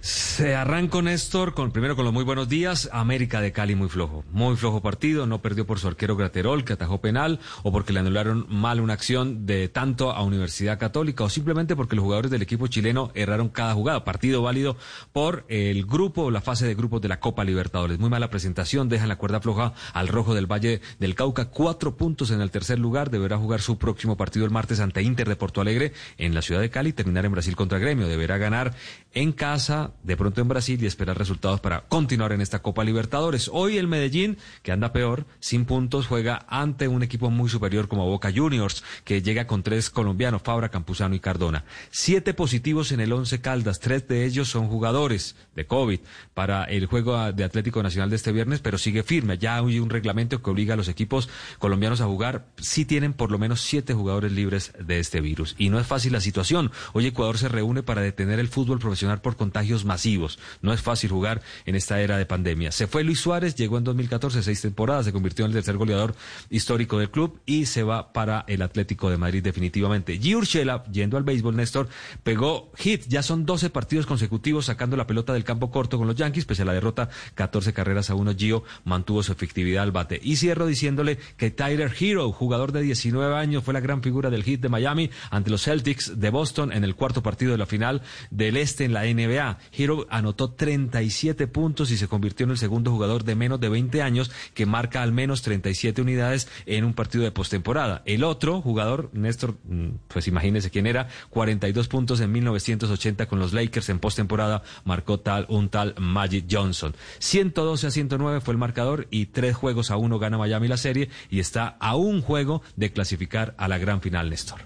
Se 0.00 0.54
arranca 0.54 1.02
Néstor 1.02 1.54
con 1.54 1.72
primero 1.72 1.96
con 1.96 2.04
los 2.04 2.14
muy 2.14 2.22
buenos 2.22 2.48
días. 2.48 2.88
América 2.92 3.40
de 3.40 3.50
Cali 3.50 3.74
muy 3.74 3.88
flojo, 3.88 4.24
muy 4.30 4.56
flojo 4.56 4.80
partido. 4.80 5.26
No 5.26 5.42
perdió 5.42 5.66
por 5.66 5.80
su 5.80 5.88
arquero 5.88 6.16
Graterol 6.16 6.64
que 6.64 6.74
atajó 6.74 7.00
penal 7.00 7.40
o 7.64 7.72
porque 7.72 7.92
le 7.92 8.00
anularon 8.00 8.46
mal 8.48 8.80
una 8.80 8.92
acción 8.92 9.44
de 9.44 9.68
tanto 9.68 10.12
a 10.12 10.22
Universidad 10.22 10.78
Católica 10.78 11.24
o 11.24 11.28
simplemente 11.28 11.74
porque 11.74 11.96
los 11.96 12.04
jugadores 12.04 12.30
del 12.30 12.42
equipo 12.42 12.68
chileno 12.68 13.10
erraron 13.14 13.48
cada 13.48 13.74
jugada. 13.74 14.04
Partido 14.04 14.40
válido 14.40 14.76
por 15.12 15.44
el 15.48 15.84
grupo 15.84 16.24
o 16.24 16.30
la 16.30 16.40
fase 16.40 16.66
de 16.66 16.76
grupos 16.76 17.00
de 17.00 17.08
la 17.08 17.18
Copa 17.18 17.42
Libertadores. 17.44 17.98
Muy 17.98 18.08
mala 18.08 18.30
presentación, 18.30 18.88
dejan 18.88 19.08
la 19.08 19.16
cuerda 19.16 19.40
floja 19.40 19.74
al 19.92 20.06
rojo 20.06 20.34
del 20.34 20.46
Valle 20.46 20.80
del 21.00 21.16
Cauca. 21.16 21.50
Cuatro 21.50 21.96
puntos 21.96 22.30
en 22.30 22.40
el 22.40 22.52
tercer 22.52 22.78
lugar. 22.78 23.10
Deberá 23.10 23.36
jugar 23.36 23.60
su 23.60 23.78
próximo 23.78 24.16
partido 24.16 24.44
el 24.44 24.52
martes 24.52 24.78
ante 24.78 25.02
Inter 25.02 25.28
de 25.28 25.36
Porto 25.36 25.60
Alegre 25.60 25.92
en 26.18 26.34
la 26.34 26.42
ciudad 26.42 26.60
de 26.60 26.70
Cali. 26.70 26.92
Terminar 26.92 27.24
en 27.26 27.32
Brasil 27.32 27.56
contra 27.56 27.78
Gremio. 27.78 28.06
Deberá 28.06 28.38
ganar 28.38 28.74
en 29.14 29.32
casa 29.32 29.92
de 30.02 30.16
pronto 30.16 30.40
en 30.40 30.48
Brasil 30.48 30.82
y 30.82 30.86
esperar 30.86 31.16
resultados 31.16 31.60
para 31.60 31.80
continuar 31.82 32.32
en 32.32 32.40
esta 32.40 32.60
Copa 32.60 32.84
Libertadores. 32.84 33.50
Hoy 33.52 33.78
el 33.78 33.88
Medellín, 33.88 34.36
que 34.62 34.72
anda 34.72 34.92
peor, 34.92 35.26
sin 35.40 35.64
puntos, 35.64 36.06
juega 36.06 36.44
ante 36.48 36.88
un 36.88 37.02
equipo 37.02 37.30
muy 37.30 37.48
superior 37.48 37.88
como 37.88 38.06
Boca 38.06 38.30
Juniors, 38.34 38.84
que 39.04 39.22
llega 39.22 39.46
con 39.46 39.62
tres 39.62 39.90
colombianos, 39.90 40.42
Fabra, 40.42 40.68
Campuzano 40.68 41.14
y 41.14 41.20
Cardona. 41.20 41.64
Siete 41.90 42.34
positivos 42.34 42.92
en 42.92 43.00
el 43.00 43.12
Once 43.12 43.40
Caldas, 43.40 43.80
tres 43.80 44.06
de 44.08 44.24
ellos 44.24 44.48
son 44.48 44.68
jugadores 44.68 45.36
de 45.56 45.66
COVID 45.66 46.00
para 46.34 46.64
el 46.64 46.86
juego 46.86 47.32
de 47.32 47.44
Atlético 47.44 47.82
Nacional 47.82 48.10
de 48.10 48.16
este 48.16 48.32
viernes, 48.32 48.60
pero 48.60 48.78
sigue 48.78 49.02
firme. 49.02 49.38
Ya 49.38 49.56
hay 49.56 49.80
un 49.80 49.90
reglamento 49.90 50.42
que 50.42 50.50
obliga 50.50 50.74
a 50.74 50.76
los 50.76 50.88
equipos 50.88 51.28
colombianos 51.58 52.00
a 52.00 52.06
jugar. 52.06 52.46
Sí 52.58 52.84
tienen 52.84 53.14
por 53.14 53.30
lo 53.30 53.38
menos 53.38 53.62
siete 53.62 53.94
jugadores 53.94 54.32
libres 54.32 54.72
de 54.78 55.00
este 55.00 55.20
virus. 55.20 55.54
Y 55.58 55.70
no 55.70 55.80
es 55.80 55.86
fácil 55.86 56.12
la 56.12 56.20
situación. 56.20 56.70
Hoy 56.92 57.06
Ecuador 57.06 57.38
se 57.38 57.48
reúne 57.48 57.82
para 57.82 58.02
detener 58.02 58.38
el 58.38 58.48
fútbol 58.48 58.78
profesional 58.78 58.97
por 59.20 59.36
contagios 59.36 59.84
masivos. 59.84 60.38
No 60.62 60.72
es 60.72 60.82
fácil 60.82 61.10
jugar 61.10 61.42
en 61.66 61.74
esta 61.74 62.00
era 62.00 62.18
de 62.18 62.26
pandemia. 62.26 62.72
Se 62.72 62.86
fue 62.86 63.04
Luis 63.04 63.20
Suárez, 63.20 63.54
llegó 63.54 63.78
en 63.78 63.84
2014, 63.84 64.42
seis 64.42 64.60
temporadas, 64.60 65.04
se 65.04 65.12
convirtió 65.12 65.44
en 65.44 65.50
el 65.50 65.56
tercer 65.56 65.76
goleador 65.76 66.14
histórico 66.50 66.98
del 66.98 67.10
club 67.10 67.40
y 67.46 67.66
se 67.66 67.82
va 67.82 68.12
para 68.12 68.44
el 68.48 68.62
Atlético 68.62 69.10
de 69.10 69.16
Madrid 69.16 69.42
definitivamente. 69.42 70.20
G. 70.20 70.36
Urshela, 70.36 70.84
yendo 70.84 71.16
al 71.16 71.24
béisbol, 71.24 71.56
Néstor, 71.56 71.88
pegó 72.22 72.70
hit. 72.76 73.04
Ya 73.08 73.22
son 73.22 73.46
12 73.46 73.70
partidos 73.70 74.06
consecutivos 74.06 74.66
sacando 74.66 74.96
la 74.96 75.06
pelota 75.06 75.32
del 75.32 75.44
campo 75.44 75.70
corto 75.70 75.98
con 75.98 76.06
los 76.06 76.16
Yankees, 76.16 76.44
pese 76.44 76.62
a 76.62 76.64
la 76.64 76.72
derrota 76.72 77.08
14 77.34 77.72
carreras 77.72 78.10
a 78.10 78.14
uno. 78.14 78.34
Gio 78.34 78.64
mantuvo 78.84 79.22
su 79.22 79.32
efectividad 79.32 79.82
al 79.82 79.92
bate. 79.92 80.20
Y 80.22 80.36
cierro 80.36 80.66
diciéndole 80.66 81.18
que 81.36 81.50
Tyler 81.50 81.92
Hero, 81.98 82.30
jugador 82.32 82.72
de 82.72 82.82
19 82.82 83.36
años, 83.36 83.64
fue 83.64 83.74
la 83.74 83.80
gran 83.80 84.02
figura 84.02 84.30
del 84.30 84.44
hit 84.44 84.60
de 84.60 84.68
Miami 84.68 85.10
ante 85.30 85.50
los 85.50 85.62
Celtics 85.62 86.18
de 86.18 86.30
Boston 86.30 86.72
en 86.72 86.84
el 86.84 86.94
cuarto 86.94 87.22
partido 87.22 87.52
de 87.52 87.58
la 87.58 87.66
final 87.66 88.02
del 88.30 88.56
Este 88.56 88.87
en 88.88 88.94
la 88.94 89.04
NBA. 89.04 89.58
Hero 89.72 90.06
anotó 90.10 90.50
37 90.50 91.46
puntos 91.46 91.90
y 91.90 91.96
se 91.96 92.08
convirtió 92.08 92.44
en 92.44 92.50
el 92.50 92.58
segundo 92.58 92.90
jugador 92.90 93.24
de 93.24 93.36
menos 93.36 93.60
de 93.60 93.68
20 93.68 94.02
años 94.02 94.30
que 94.54 94.66
marca 94.66 95.02
al 95.02 95.12
menos 95.12 95.42
37 95.42 96.02
unidades 96.02 96.48
en 96.66 96.84
un 96.84 96.94
partido 96.94 97.24
de 97.24 97.30
postemporada. 97.30 98.02
El 98.04 98.24
otro 98.24 98.60
jugador, 98.60 99.10
Néstor, 99.12 99.56
mm, 99.64 99.88
pues 100.08 100.26
imagínese 100.28 100.70
quién 100.70 100.86
era, 100.86 101.08
42 101.30 101.88
puntos 101.88 102.20
en 102.20 102.32
1980 102.32 103.26
con 103.26 103.38
los 103.38 103.52
Lakers 103.52 103.88
en 103.88 103.98
postemporada, 103.98 104.62
marcó 104.84 105.20
tal 105.20 105.46
un 105.48 105.68
tal 105.68 105.94
Magic 105.98 106.46
Johnson. 106.50 106.94
112 107.18 107.86
a 107.86 107.90
109 107.90 108.40
fue 108.40 108.52
el 108.52 108.58
marcador 108.58 109.06
y 109.10 109.26
tres 109.26 109.56
juegos 109.56 109.90
a 109.90 109.96
uno 109.96 110.18
gana 110.18 110.38
Miami 110.38 110.68
la 110.68 110.76
serie 110.76 111.10
y 111.30 111.40
está 111.40 111.76
a 111.80 111.96
un 111.96 112.22
juego 112.22 112.62
de 112.76 112.92
clasificar 112.92 113.54
a 113.58 113.68
la 113.68 113.78
gran 113.78 114.00
final, 114.00 114.30
Néstor. 114.30 114.60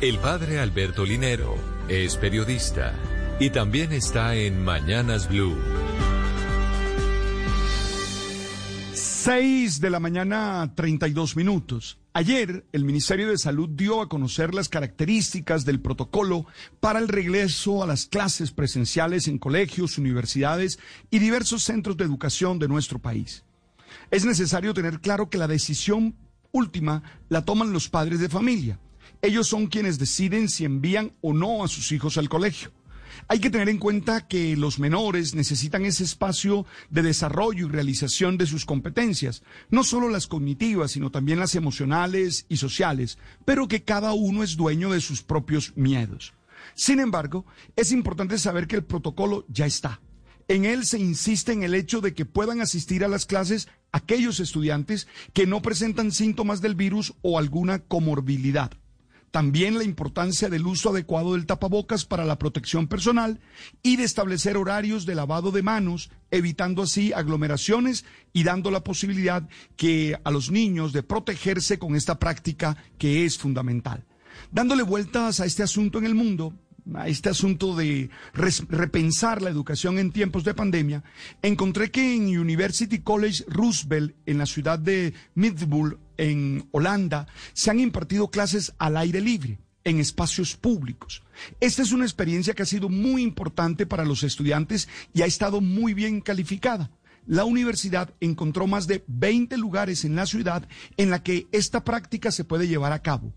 El 0.00 0.18
padre 0.18 0.58
Alberto 0.58 1.04
Linero 1.04 1.56
es 1.88 2.16
periodista 2.16 2.94
y 3.40 3.50
también 3.50 3.92
está 3.92 4.36
en 4.36 4.64
Mañanas 4.64 5.28
Blue. 5.28 5.56
6 8.92 9.80
de 9.80 9.90
la 9.90 9.98
mañana, 9.98 10.72
32 10.76 11.36
minutos. 11.36 11.98
Ayer, 12.12 12.64
el 12.72 12.84
Ministerio 12.84 13.28
de 13.28 13.38
Salud 13.38 13.68
dio 13.70 14.00
a 14.00 14.08
conocer 14.08 14.54
las 14.54 14.68
características 14.68 15.64
del 15.64 15.80
protocolo 15.80 16.46
para 16.78 17.00
el 17.00 17.08
regreso 17.08 17.82
a 17.82 17.86
las 17.86 18.06
clases 18.06 18.52
presenciales 18.52 19.26
en 19.26 19.38
colegios, 19.38 19.98
universidades 19.98 20.78
y 21.10 21.18
diversos 21.18 21.64
centros 21.64 21.96
de 21.96 22.04
educación 22.04 22.58
de 22.58 22.68
nuestro 22.68 23.00
país. 23.00 23.44
Es 24.10 24.24
necesario 24.24 24.74
tener 24.74 25.00
claro 25.00 25.28
que 25.28 25.38
la 25.38 25.48
decisión 25.48 26.14
última 26.52 27.02
la 27.30 27.44
toman 27.44 27.72
los 27.72 27.88
padres 27.88 28.20
de 28.20 28.28
familia. 28.28 28.78
Ellos 29.22 29.48
son 29.48 29.66
quienes 29.66 29.98
deciden 29.98 30.48
si 30.48 30.64
envían 30.64 31.12
o 31.20 31.32
no 31.32 31.64
a 31.64 31.68
sus 31.68 31.90
hijos 31.90 32.16
al 32.16 32.28
colegio. 32.28 32.70
Hay 33.26 33.38
que 33.38 33.50
tener 33.50 33.68
en 33.68 33.78
cuenta 33.78 34.28
que 34.28 34.56
los 34.56 34.78
menores 34.78 35.34
necesitan 35.34 35.86
ese 35.86 36.04
espacio 36.04 36.66
de 36.90 37.02
desarrollo 37.02 37.66
y 37.66 37.70
realización 37.70 38.36
de 38.36 38.46
sus 38.46 38.66
competencias, 38.66 39.42
no 39.70 39.82
solo 39.82 40.10
las 40.10 40.26
cognitivas, 40.26 40.92
sino 40.92 41.10
también 41.10 41.38
las 41.38 41.54
emocionales 41.54 42.44
y 42.48 42.58
sociales, 42.58 43.18
pero 43.44 43.66
que 43.66 43.82
cada 43.82 44.12
uno 44.12 44.42
es 44.42 44.56
dueño 44.56 44.90
de 44.90 45.00
sus 45.00 45.22
propios 45.22 45.72
miedos. 45.74 46.34
Sin 46.74 47.00
embargo, 47.00 47.46
es 47.76 47.92
importante 47.92 48.36
saber 48.38 48.66
que 48.66 48.76
el 48.76 48.84
protocolo 48.84 49.46
ya 49.48 49.66
está. 49.66 50.00
En 50.46 50.66
él 50.66 50.84
se 50.84 50.98
insiste 50.98 51.52
en 51.52 51.62
el 51.62 51.74
hecho 51.74 52.02
de 52.02 52.12
que 52.12 52.26
puedan 52.26 52.60
asistir 52.60 53.04
a 53.04 53.08
las 53.08 53.24
clases 53.24 53.68
aquellos 53.92 54.40
estudiantes 54.40 55.08
que 55.32 55.46
no 55.46 55.62
presentan 55.62 56.12
síntomas 56.12 56.60
del 56.60 56.74
virus 56.74 57.14
o 57.22 57.38
alguna 57.38 57.78
comorbilidad. 57.78 58.72
También 59.34 59.76
la 59.76 59.82
importancia 59.82 60.48
del 60.48 60.64
uso 60.64 60.90
adecuado 60.90 61.32
del 61.32 61.44
tapabocas 61.44 62.04
para 62.04 62.24
la 62.24 62.38
protección 62.38 62.86
personal 62.86 63.40
y 63.82 63.96
de 63.96 64.04
establecer 64.04 64.56
horarios 64.56 65.06
de 65.06 65.16
lavado 65.16 65.50
de 65.50 65.60
manos, 65.60 66.12
evitando 66.30 66.82
así 66.82 67.12
aglomeraciones 67.12 68.04
y 68.32 68.44
dando 68.44 68.70
la 68.70 68.84
posibilidad 68.84 69.48
que 69.74 70.16
a 70.22 70.30
los 70.30 70.52
niños 70.52 70.92
de 70.92 71.02
protegerse 71.02 71.80
con 71.80 71.96
esta 71.96 72.20
práctica 72.20 72.76
que 72.96 73.24
es 73.24 73.36
fundamental. 73.36 74.04
Dándole 74.52 74.84
vueltas 74.84 75.40
a 75.40 75.46
este 75.46 75.64
asunto 75.64 75.98
en 75.98 76.04
el 76.04 76.14
mundo, 76.14 76.54
a 76.92 77.08
este 77.08 77.30
asunto 77.30 77.74
de 77.74 78.10
repensar 78.32 79.40
la 79.40 79.50
educación 79.50 79.98
en 79.98 80.12
tiempos 80.12 80.44
de 80.44 80.54
pandemia, 80.54 81.02
encontré 81.42 81.90
que 81.90 82.14
en 82.14 82.38
University 82.38 82.98
College 82.98 83.44
Roosevelt, 83.48 84.14
en 84.26 84.38
la 84.38 84.46
ciudad 84.46 84.78
de 84.78 85.14
Middelburg, 85.34 85.98
en 86.16 86.68
Holanda, 86.72 87.26
se 87.52 87.70
han 87.70 87.80
impartido 87.80 88.30
clases 88.30 88.74
al 88.78 88.96
aire 88.96 89.20
libre 89.20 89.58
en 89.84 89.98
espacios 89.98 90.56
públicos. 90.56 91.22
Esta 91.60 91.82
es 91.82 91.92
una 91.92 92.04
experiencia 92.04 92.54
que 92.54 92.62
ha 92.62 92.66
sido 92.66 92.88
muy 92.88 93.22
importante 93.22 93.86
para 93.86 94.04
los 94.04 94.22
estudiantes 94.22 94.88
y 95.12 95.22
ha 95.22 95.26
estado 95.26 95.60
muy 95.60 95.94
bien 95.94 96.20
calificada. 96.20 96.90
La 97.26 97.44
universidad 97.44 98.14
encontró 98.20 98.66
más 98.66 98.86
de 98.86 99.02
20 99.06 99.56
lugares 99.56 100.04
en 100.04 100.14
la 100.14 100.26
ciudad 100.26 100.68
en 100.96 101.10
la 101.10 101.22
que 101.22 101.46
esta 101.52 101.84
práctica 101.84 102.30
se 102.30 102.44
puede 102.44 102.68
llevar 102.68 102.92
a 102.92 103.02
cabo. 103.02 103.32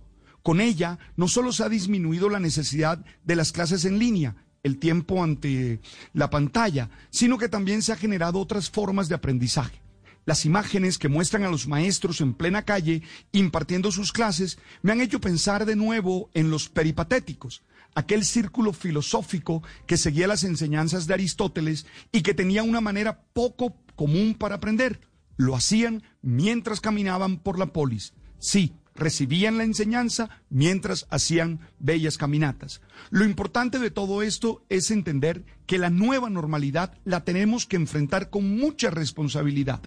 Con 0.47 0.61
ella 0.61 0.97
no 1.17 1.27
solo 1.27 1.51
se 1.51 1.65
ha 1.65 1.67
disminuido 1.67 2.29
la 2.29 2.39
necesidad 2.39 3.03
de 3.25 3.35
las 3.35 3.51
clases 3.51 3.83
en 3.83 3.99
línea, 3.99 4.45
el 4.63 4.79
tiempo 4.79 5.21
ante 5.21 5.81
la 6.13 6.29
pantalla, 6.29 6.89
sino 7.09 7.37
que 7.37 7.49
también 7.49 7.81
se 7.81 7.91
ha 7.91 7.97
generado 7.97 8.39
otras 8.39 8.69
formas 8.69 9.09
de 9.09 9.15
aprendizaje. 9.15 9.81
Las 10.23 10.45
imágenes 10.45 10.97
que 10.97 11.09
muestran 11.09 11.43
a 11.43 11.49
los 11.49 11.67
maestros 11.67 12.21
en 12.21 12.33
plena 12.33 12.63
calle 12.63 13.03
impartiendo 13.33 13.91
sus 13.91 14.13
clases 14.13 14.57
me 14.83 14.93
han 14.93 15.01
hecho 15.01 15.19
pensar 15.19 15.65
de 15.65 15.75
nuevo 15.75 16.29
en 16.33 16.49
los 16.49 16.69
peripatéticos, 16.69 17.63
aquel 17.93 18.23
círculo 18.23 18.71
filosófico 18.71 19.63
que 19.85 19.97
seguía 19.97 20.27
las 20.27 20.45
enseñanzas 20.45 21.07
de 21.07 21.13
Aristóteles 21.13 21.85
y 22.13 22.21
que 22.21 22.33
tenía 22.33 22.63
una 22.63 22.79
manera 22.79 23.25
poco 23.33 23.75
común 23.97 24.33
para 24.33 24.55
aprender. 24.55 25.01
Lo 25.35 25.57
hacían 25.57 26.03
mientras 26.21 26.79
caminaban 26.79 27.37
por 27.37 27.59
la 27.59 27.73
polis. 27.73 28.13
Sí, 28.39 28.73
recibían 28.97 29.57
la 29.57 29.63
enseñanza 29.63 30.29
mientras 30.49 31.07
hacían 31.09 31.59
bellas 31.79 32.17
caminatas. 32.17 32.81
Lo 33.09 33.23
importante 33.23 33.79
de 33.79 33.91
todo 33.91 34.21
esto 34.21 34.65
es 34.69 34.91
entender 34.91 35.45
que 35.65 35.77
la 35.77 35.89
nueva 35.89 36.29
normalidad 36.29 36.97
la 37.05 37.23
tenemos 37.23 37.65
que 37.65 37.77
enfrentar 37.77 38.29
con 38.29 38.57
mucha 38.57 38.89
responsabilidad. 38.89 39.81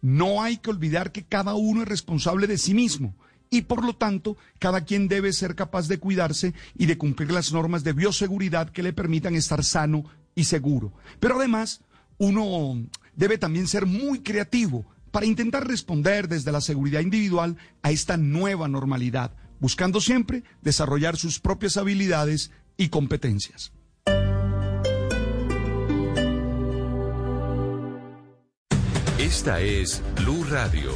No 0.00 0.42
hay 0.42 0.56
que 0.56 0.70
olvidar 0.70 1.12
que 1.12 1.24
cada 1.24 1.54
uno 1.54 1.82
es 1.82 1.88
responsable 1.88 2.46
de 2.46 2.58
sí 2.58 2.74
mismo 2.74 3.14
y 3.50 3.62
por 3.62 3.84
lo 3.84 3.94
tanto 3.94 4.36
cada 4.58 4.84
quien 4.84 5.08
debe 5.08 5.32
ser 5.32 5.54
capaz 5.54 5.86
de 5.86 5.98
cuidarse 5.98 6.54
y 6.76 6.86
de 6.86 6.96
cumplir 6.96 7.30
las 7.30 7.52
normas 7.52 7.84
de 7.84 7.92
bioseguridad 7.92 8.70
que 8.70 8.82
le 8.82 8.92
permitan 8.92 9.34
estar 9.34 9.62
sano 9.62 10.04
y 10.34 10.44
seguro. 10.44 10.92
Pero 11.20 11.36
además, 11.36 11.82
uno 12.18 12.82
debe 13.14 13.36
también 13.38 13.68
ser 13.68 13.84
muy 13.84 14.20
creativo 14.20 14.86
para 15.12 15.26
intentar 15.26 15.68
responder 15.68 16.26
desde 16.26 16.50
la 16.50 16.60
seguridad 16.60 17.00
individual 17.00 17.56
a 17.82 17.92
esta 17.92 18.16
nueva 18.16 18.66
normalidad, 18.66 19.32
buscando 19.60 20.00
siempre 20.00 20.42
desarrollar 20.62 21.16
sus 21.16 21.38
propias 21.38 21.76
habilidades 21.76 22.50
y 22.76 22.88
competencias. 22.88 23.72
Esta 29.18 29.60
es 29.60 30.02
Blue 30.16 30.44
Radio. 30.50 30.90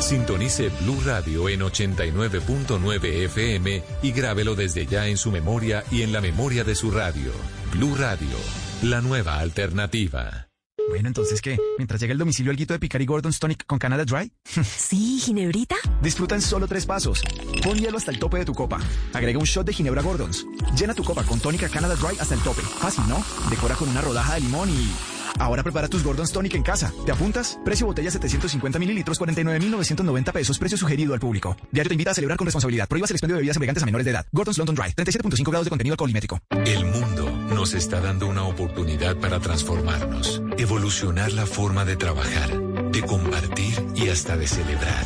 Sintonice 0.00 0.70
Blue 0.80 1.00
Radio 1.04 1.48
en 1.48 1.60
89.9 1.60 3.24
FM 3.24 3.82
y 4.02 4.12
grábelo 4.12 4.54
desde 4.54 4.86
ya 4.86 5.06
en 5.06 5.16
su 5.16 5.30
memoria 5.30 5.84
y 5.90 6.02
en 6.02 6.12
la 6.12 6.20
memoria 6.20 6.64
de 6.64 6.74
su 6.74 6.90
radio. 6.90 7.32
Blue 7.72 7.94
Radio, 7.94 8.36
la 8.82 9.00
nueva 9.00 9.38
alternativa. 9.38 10.47
Bueno, 10.88 11.08
entonces, 11.08 11.42
¿qué? 11.42 11.58
Mientras 11.76 12.00
llega 12.00 12.12
el 12.12 12.18
domicilio, 12.18 12.52
guito 12.54 12.72
de 12.72 12.78
Picari 12.78 13.04
Gordon's 13.04 13.38
Tonic 13.38 13.66
con 13.66 13.78
Canada 13.78 14.04
Dry. 14.04 14.32
sí, 14.64 15.20
Ginebrita. 15.20 15.76
Disfruta 16.02 16.34
en 16.34 16.40
solo 16.40 16.66
tres 16.66 16.86
pasos. 16.86 17.22
Pon 17.62 17.76
hielo 17.76 17.98
hasta 17.98 18.10
el 18.10 18.18
tope 18.18 18.38
de 18.38 18.44
tu 18.44 18.54
copa. 18.54 18.80
Agrega 19.12 19.38
un 19.38 19.44
shot 19.44 19.66
de 19.66 19.72
Ginebra 19.72 20.02
Gordon's. 20.02 20.46
Llena 20.78 20.94
tu 20.94 21.04
copa 21.04 21.24
con 21.24 21.40
tónica 21.40 21.68
Canada 21.68 21.94
Dry 21.94 22.16
hasta 22.18 22.34
el 22.34 22.40
tope. 22.40 22.62
Fácil, 22.62 23.04
¿no? 23.08 23.22
Decora 23.50 23.74
con 23.74 23.88
una 23.88 24.00
rodaja 24.00 24.34
de 24.34 24.40
limón 24.40 24.70
y... 24.70 25.17
Ahora 25.38 25.62
prepara 25.62 25.88
tus 25.88 26.02
Gordon's 26.02 26.32
Tonic 26.32 26.54
en 26.54 26.62
casa. 26.62 26.92
¿Te 27.06 27.12
apuntas? 27.12 27.58
Precio 27.64 27.86
botella 27.86 28.10
750 28.10 28.78
mililitros, 28.78 29.18
49,990 29.18 30.32
pesos. 30.32 30.58
Precio 30.58 30.76
sugerido 30.76 31.14
al 31.14 31.20
público. 31.20 31.56
Diario 31.72 31.88
te 31.88 31.94
invita 31.94 32.10
a 32.10 32.14
celebrar 32.14 32.36
con 32.36 32.46
responsabilidad. 32.46 32.88
Prohíbas 32.88 33.10
el 33.10 33.16
expendio 33.16 33.36
de 33.36 33.40
bebidas 33.40 33.56
embriagantes 33.56 33.82
a 33.82 33.86
menores 33.86 34.04
de 34.04 34.10
edad. 34.10 34.26
Gordon's 34.32 34.58
London 34.58 34.74
Dry. 34.74 34.92
37.5 34.94 35.50
grados 35.50 35.66
de 35.66 35.70
contenido 35.70 35.94
alcoholimétrico. 35.94 36.40
El 36.64 36.84
mundo 36.84 37.30
nos 37.54 37.74
está 37.74 38.00
dando 38.00 38.26
una 38.26 38.44
oportunidad 38.44 39.16
para 39.16 39.40
transformarnos, 39.40 40.42
evolucionar 40.58 41.32
la 41.32 41.46
forma 41.46 41.84
de 41.84 41.96
trabajar, 41.96 42.50
de 42.92 43.02
compartir 43.02 43.84
y 43.94 44.08
hasta 44.08 44.36
de 44.36 44.46
celebrar. 44.46 45.04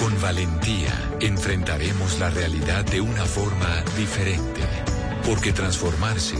Con 0.00 0.20
valentía 0.20 0.92
enfrentaremos 1.20 2.18
la 2.18 2.30
realidad 2.30 2.84
de 2.84 3.00
una 3.00 3.24
forma 3.24 3.84
diferente, 3.96 4.62
porque 5.24 5.52
transformarse 5.52 6.36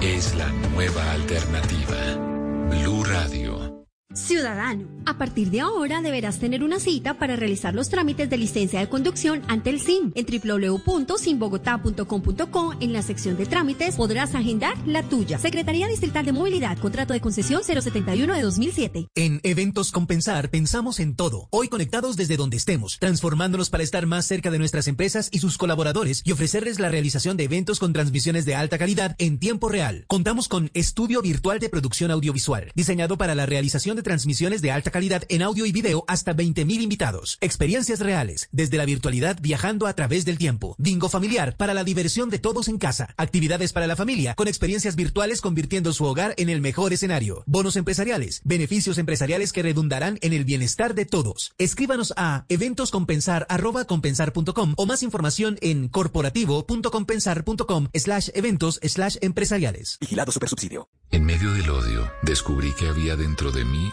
es 0.00 0.34
la 0.34 0.48
nueva 0.48 1.12
alternativa. 1.12 2.35
Blue 2.68 3.04
Radio. 3.04 3.75
Ciudadano, 4.16 4.88
a 5.04 5.18
partir 5.18 5.50
de 5.50 5.60
ahora 5.60 6.00
deberás 6.00 6.38
tener 6.38 6.64
una 6.64 6.80
cita 6.80 7.18
para 7.18 7.36
realizar 7.36 7.74
los 7.74 7.90
trámites 7.90 8.30
de 8.30 8.38
licencia 8.38 8.80
de 8.80 8.88
conducción 8.88 9.42
ante 9.46 9.68
el 9.68 9.78
SIM. 9.78 10.10
En 10.14 10.24
www.simbogotá.com.co, 10.24 12.74
en 12.80 12.94
la 12.94 13.02
sección 13.02 13.36
de 13.36 13.44
trámites, 13.44 13.96
podrás 13.96 14.34
agendar 14.34 14.74
la 14.86 15.02
tuya. 15.02 15.38
Secretaría 15.38 15.86
Distrital 15.86 16.24
de 16.24 16.32
Movilidad, 16.32 16.78
contrato 16.78 17.12
de 17.12 17.20
concesión 17.20 17.62
071 17.62 18.34
de 18.34 18.40
2007. 18.40 19.08
En 19.14 19.40
Eventos 19.42 19.92
Compensar 19.92 20.48
pensamos 20.48 20.98
en 20.98 21.14
todo. 21.14 21.48
Hoy 21.50 21.68
conectados 21.68 22.16
desde 22.16 22.38
donde 22.38 22.56
estemos, 22.56 22.96
transformándonos 22.98 23.68
para 23.68 23.84
estar 23.84 24.06
más 24.06 24.24
cerca 24.24 24.50
de 24.50 24.58
nuestras 24.58 24.88
empresas 24.88 25.28
y 25.30 25.40
sus 25.40 25.58
colaboradores 25.58 26.22
y 26.24 26.32
ofrecerles 26.32 26.80
la 26.80 26.88
realización 26.88 27.36
de 27.36 27.44
eventos 27.44 27.78
con 27.78 27.92
transmisiones 27.92 28.46
de 28.46 28.54
alta 28.54 28.78
calidad 28.78 29.14
en 29.18 29.38
tiempo 29.38 29.68
real. 29.68 30.06
Contamos 30.08 30.48
con 30.48 30.70
estudio 30.72 31.20
virtual 31.20 31.58
de 31.58 31.68
producción 31.68 32.10
audiovisual, 32.10 32.72
diseñado 32.74 33.18
para 33.18 33.34
la 33.34 33.44
realización 33.44 33.96
de 33.96 34.05
transmisiones 34.06 34.62
de 34.62 34.70
alta 34.70 34.92
calidad 34.92 35.24
en 35.28 35.42
audio 35.42 35.66
y 35.66 35.72
video 35.72 36.04
hasta 36.06 36.32
20.000 36.32 36.80
invitados. 36.80 37.38
Experiencias 37.40 37.98
reales, 37.98 38.48
desde 38.52 38.76
la 38.76 38.84
virtualidad 38.84 39.36
viajando 39.42 39.88
a 39.88 39.94
través 39.94 40.24
del 40.24 40.38
tiempo. 40.38 40.76
Bingo 40.78 41.08
familiar 41.08 41.56
para 41.56 41.74
la 41.74 41.82
diversión 41.82 42.30
de 42.30 42.38
todos 42.38 42.68
en 42.68 42.78
casa. 42.78 43.12
Actividades 43.16 43.72
para 43.72 43.88
la 43.88 43.96
familia 43.96 44.36
con 44.36 44.46
experiencias 44.46 44.94
virtuales 44.94 45.40
convirtiendo 45.40 45.92
su 45.92 46.04
hogar 46.04 46.34
en 46.36 46.50
el 46.50 46.60
mejor 46.60 46.92
escenario. 46.92 47.42
Bonos 47.46 47.74
empresariales, 47.74 48.42
beneficios 48.44 48.98
empresariales 48.98 49.52
que 49.52 49.62
redundarán 49.62 50.20
en 50.22 50.32
el 50.32 50.44
bienestar 50.44 50.94
de 50.94 51.04
todos. 51.04 51.52
Escríbanos 51.58 52.14
a 52.16 52.44
eventoscompensar.compensar.com 52.48 54.74
o 54.76 54.86
más 54.86 55.02
información 55.02 55.58
en 55.62 55.88
corporativo.compensar.com 55.88 57.88
slash 57.92 58.28
eventos 58.34 58.78
slash 58.84 59.16
empresariales. 59.20 59.98
Vigilado 60.00 60.30
Supersubsidio. 60.30 60.88
En 61.12 61.24
medio 61.24 61.52
del 61.52 61.70
odio, 61.70 62.10
descubrí 62.22 62.74
que 62.74 62.88
había 62.88 63.16
dentro 63.16 63.52
de 63.52 63.64
mí 63.64 63.92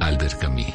Albert 0.00 0.38
Camus. 0.38 0.74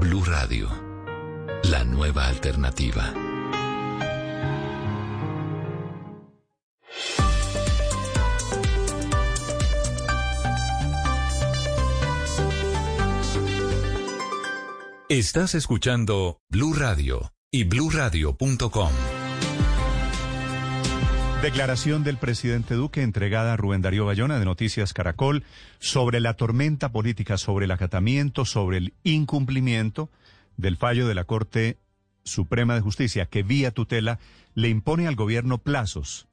Blue 0.00 0.24
Radio, 0.24 0.68
la 1.64 1.84
nueva 1.84 2.26
alternativa. 2.26 3.14
Estás 15.10 15.56
escuchando 15.56 16.40
Blue 16.48 16.72
Radio 16.72 17.32
y 17.50 17.64
bluradio.com. 17.64 19.19
Declaración 21.42 22.04
del 22.04 22.18
presidente 22.18 22.74
Duque 22.74 23.00
entregada 23.02 23.54
a 23.54 23.56
Rubén 23.56 23.80
Darío 23.80 24.04
Bayona 24.04 24.38
de 24.38 24.44
Noticias 24.44 24.92
Caracol 24.92 25.42
sobre 25.78 26.20
la 26.20 26.34
tormenta 26.34 26.92
política, 26.92 27.38
sobre 27.38 27.64
el 27.64 27.70
acatamiento, 27.70 28.44
sobre 28.44 28.76
el 28.76 28.92
incumplimiento 29.04 30.10
del 30.58 30.76
fallo 30.76 31.08
de 31.08 31.14
la 31.14 31.24
Corte 31.24 31.78
Suprema 32.24 32.74
de 32.74 32.82
Justicia 32.82 33.24
que 33.24 33.42
vía 33.42 33.70
tutela 33.70 34.18
le 34.54 34.68
impone 34.68 35.06
al 35.06 35.16
gobierno 35.16 35.56
plazos. 35.56 36.28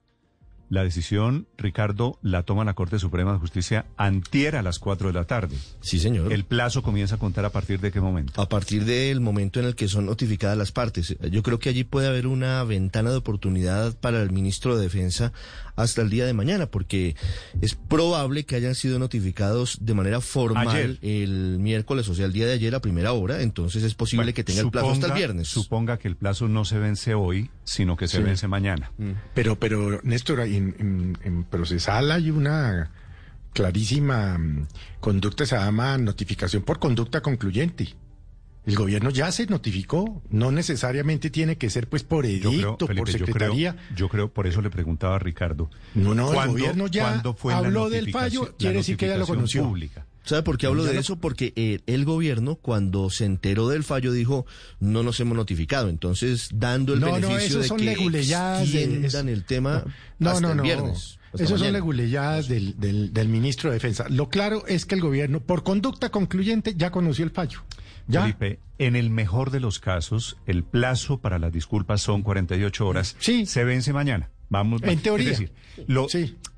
La 0.70 0.84
decisión, 0.84 1.48
Ricardo, 1.58 2.20
la 2.22 2.44
toma 2.44 2.66
la 2.66 2.74
Corte 2.74 3.00
Suprema 3.00 3.32
de 3.34 3.40
Justicia 3.40 3.86
antier 3.96 4.56
a 4.58 4.62
las 4.62 4.80
4 4.80 5.08
de 5.08 5.14
la 5.14 5.24
tarde. 5.26 5.56
Sí, 5.80 5.98
señor. 6.00 6.34
¿El 6.34 6.44
plazo 6.44 6.82
comienza 6.84 7.16
a 7.16 7.18
contar 7.20 7.46
a 7.46 7.52
partir 7.52 7.80
de 7.80 7.92
qué 7.92 8.02
momento? 8.02 8.42
A 8.42 8.50
partir 8.50 8.84
del 8.84 9.22
momento 9.22 9.60
en 9.62 9.66
el 9.68 9.76
que 9.76 9.88
son 9.88 10.06
notificadas 10.06 10.58
las 10.58 10.72
partes. 10.74 11.16
Yo 11.32 11.42
creo 11.44 11.60
que 11.60 11.70
allí 11.70 11.84
puede 11.86 12.08
haber 12.08 12.28
una 12.28 12.64
ventana 12.66 13.12
de 13.12 13.18
oportunidad 13.18 13.96
para 13.98 14.22
el 14.22 14.32
ministro 14.32 14.76
de 14.76 14.84
Defensa 14.84 15.32
hasta 15.78 16.02
el 16.02 16.10
día 16.10 16.26
de 16.26 16.34
mañana, 16.34 16.66
porque 16.66 17.16
es 17.62 17.76
probable 17.76 18.46
que 18.46 18.56
hayan 18.56 18.74
sido 18.74 18.98
notificados 18.98 19.78
de 19.82 19.94
manera 19.94 20.22
formal 20.22 20.68
Ayer. 20.70 20.98
el 21.04 21.60
miércoles, 21.60 22.10
o 22.10 22.16
sea, 22.16 22.26
el 22.26 22.34
día 22.34 22.48
de 22.48 22.54
ayer 22.54 22.74
a 22.74 22.80
primera 22.82 23.14
hora, 23.14 23.42
entonces 23.44 23.84
es 23.84 23.94
posible 23.94 24.26
Bueno, 24.26 24.36
que 24.36 24.44
tenga 24.44 24.62
el 24.62 24.72
plazo 24.72 24.90
hasta 24.92 25.08
el 25.08 25.14
viernes. 25.14 25.48
Suponga 25.50 25.98
que 26.00 26.08
el 26.08 26.16
plazo 26.16 26.48
no 26.48 26.66
se 26.66 26.80
vence 26.80 27.14
hoy, 27.14 27.52
sino 27.64 27.96
que 27.96 28.08
se 28.08 28.18
Sí. 28.18 28.24
vence 28.24 28.48
mañana. 28.48 28.92
Pero, 29.36 29.58
pero, 29.60 30.00
Néstor, 30.04 30.42
en, 30.58 30.76
en- 30.80 31.18
en 31.24 31.44
procesal 31.44 32.12
hay 32.12 32.32
una 32.32 32.92
clarísima 33.54 34.38
mm, 34.38 34.68
conducta, 35.00 35.46
se 35.46 35.56
llama 35.56 35.98
notificación 35.98 36.64
por 36.64 36.80
conducta 36.80 37.22
concluyente. 37.22 37.96
El 38.66 38.76
gobierno 38.76 39.10
ya 39.12 39.32
se 39.32 39.46
notificó, 39.46 40.22
no 40.30 40.52
necesariamente 40.52 41.30
tiene 41.30 41.58
que 41.58 41.70
ser 41.70 41.88
pues 41.88 42.04
por 42.04 42.26
edicto, 42.26 42.50
creo, 42.50 42.78
Felipe, 42.78 42.96
por 42.98 43.08
yo 43.10 43.14
creo, 43.18 43.26
secretaría. 43.28 43.76
yo 43.96 44.10
creo, 44.10 44.28
por 44.34 44.46
eso 44.46 44.62
le 44.62 44.70
preguntaba 44.70 45.16
a 45.16 45.20
Ricardo. 45.20 45.70
No, 45.96 46.14
no, 46.14 46.28
el 46.30 46.34
¿cuándo- 46.34 46.52
gobierno 46.52 46.88
ya 46.88 47.24
fue 47.38 47.54
habló 47.54 47.90
del 47.90 48.12
fallo, 48.12 48.56
quiere 48.60 48.80
decir 48.80 48.98
que 48.98 49.08
ya 49.08 49.18
lo 49.18 49.26
conoció. 49.26 49.64
pública? 49.64 50.06
¿Sabe 50.28 50.44
por 50.44 50.58
qué 50.58 50.68
hablo 50.68 50.84
de 50.84 50.98
eso? 50.98 51.16
Porque 51.20 51.54
eh, 51.56 51.80
el 51.88 52.06
gobierno, 52.06 52.56
cuando 52.56 53.10
se 53.10 53.26
enteró 53.26 53.70
del 53.70 53.84
fallo, 53.84 54.12
dijo, 54.12 54.46
no 54.80 55.02
nos 55.02 55.20
hemos 55.20 55.38
notificado. 55.38 55.90
Entonces, 55.90 56.50
dando 56.54 56.94
el 56.94 57.00
No, 57.00 57.08
no, 57.08 57.14
beneficio 57.14 57.48
esos 57.48 57.62
de 57.62 57.68
son 57.68 57.78
que 57.78 57.92
extiendan 57.94 59.30
el 59.30 59.46
tema 59.46 59.84
No, 60.20 60.30
hasta 60.32 60.42
no, 60.42 60.52
el 60.52 60.58
no. 60.58 60.64
viernes. 60.64 61.18
hasta 61.32 61.44
Esos 61.46 61.60
son 61.62 61.72
leguleyadas 61.74 62.48
del, 62.48 62.80
del, 62.80 63.14
del 63.14 63.28
ministro 63.30 63.70
de 63.70 63.76
Defensa. 63.76 64.06
Lo 64.10 64.30
claro 64.30 64.66
es 64.68 64.86
que 64.86 64.96
el 64.96 65.02
gobierno, 65.02 65.40
por 65.40 65.64
conducta 65.64 66.10
concluyente, 66.10 66.76
ya 66.76 66.92
conoció 66.92 67.24
el 67.26 67.32
fallo. 67.32 67.64
Ya. 68.08 68.22
Felipe, 68.22 68.60
en 68.78 68.96
el 68.96 69.10
mejor 69.10 69.52
de 69.52 69.60
los 69.60 69.80
casos, 69.80 70.38
el 70.46 70.64
plazo 70.64 71.20
para 71.20 71.40
las 71.40 71.52
disculpas 71.52 72.02
son 72.02 72.22
48 72.22 72.88
horas. 72.88 73.16
Sí. 73.20 73.46
Se 73.46 73.64
vence 73.64 73.92
mañana. 73.94 74.30
Vamos, 74.50 74.82
En 74.84 75.00
teoría. 75.00 75.32
Es 75.32 75.40
decir, 75.40 75.54
lo- 75.88 76.08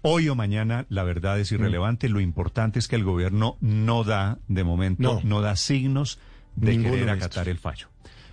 hoy 0.04 0.30
o 0.30 0.36
mañana 0.36 0.86
la 0.90 1.04
verdad 1.04 1.40
es 1.40 1.52
irrelevante. 1.52 2.08
Lo 2.10 2.20
importante 2.20 2.78
es 2.80 2.88
que 2.88 2.96
el 2.96 3.04
gobierno 3.04 3.58
no 3.62 4.04
da, 4.04 4.38
de 4.48 4.64
momento, 4.64 5.02
No. 5.02 5.22
no, 5.24 5.42
da 5.42 5.56
signos 5.56 6.20
de 6.56 6.72
Ninguno 6.72 6.92
querer 6.92 7.06
de 7.08 7.12
acatar 7.14 7.50
el 7.50 7.58
fallo. 7.58 7.88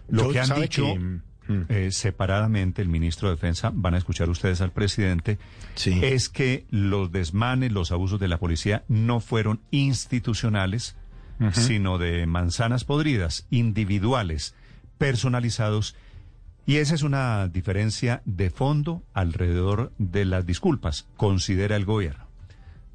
Lo 0.09 0.25
Yo- 0.25 0.33
que 0.33 0.41
han 0.41 0.61
dicho 0.61 0.85
que, 0.85 0.99
mm, 0.99 1.23
eh, 1.69 1.89
separadamente 1.93 2.83
el 2.83 2.89
ministro 2.89 3.29
de 3.29 3.37
Defensa, 3.37 3.71
van 3.73 3.95
a 3.95 3.99
escuchar 3.99 4.29
ustedes 4.29 4.61
al 4.61 4.73
presidente, 4.73 5.39
es 6.03 6.29
que 6.29 6.67
los 6.71 7.11
desmanes, 7.13 7.73
los 7.73 7.93
abusos 7.93 8.21
de 8.21 8.29
la 8.29 8.39
policía 8.39 8.85
no 8.89 9.21
fueron 9.21 9.61
institucionales, 9.71 10.97
sino 11.53 11.99
de 11.99 12.27
manzanas 12.27 12.85
podridas, 12.85 13.47
individuales, 13.51 14.55
personalizados. 14.99 15.95
Y 16.67 16.77
esa 16.79 16.97
es 16.97 17.03
una 17.03 17.47
diferencia 17.47 18.23
de 18.25 18.51
fondo 18.51 19.03
alrededor 19.15 19.93
de 19.99 20.25
las 20.25 20.45
disculpas, 20.45 21.07
considera 21.17 21.77
el 21.77 21.85
gobierno. 21.85 22.27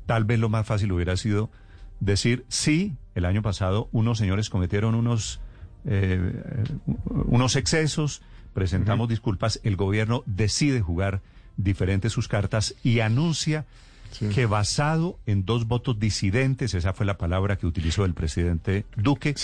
tal 0.05 0.25
vez 0.25 0.39
lo 0.39 0.49
más 0.49 0.67
fácil 0.67 0.91
hubiera 0.91 1.15
sido 1.15 1.49
decir, 2.01 2.43
sí, 2.49 2.95
el 3.15 3.23
año 3.23 3.41
pasado 3.41 3.87
unos 3.93 4.17
señores 4.17 4.49
cometieron 4.49 4.93
unos, 4.93 5.39
eh, 5.85 6.65
unos 7.05 7.55
excesos, 7.55 8.21
presentamos 8.53 9.07
disculpas, 9.07 9.61
el 9.63 9.77
gobierno 9.77 10.23
decide 10.25 10.81
jugar 10.81 11.21
diferentes 11.55 12.11
sus 12.11 12.27
cartas 12.27 12.75
y 12.83 12.99
anuncia 12.99 13.65
que 14.33 14.45
basado 14.45 15.17
en 15.25 15.45
dos 15.45 15.65
votos 15.65 15.97
disidentes, 15.97 16.73
esa 16.73 16.91
fue 16.91 17.05
la 17.05 17.17
palabra 17.17 17.55
que 17.55 17.65
utilizó 17.65 18.03
el 18.03 18.13
presidente 18.13 18.85
Duque, 18.97 19.35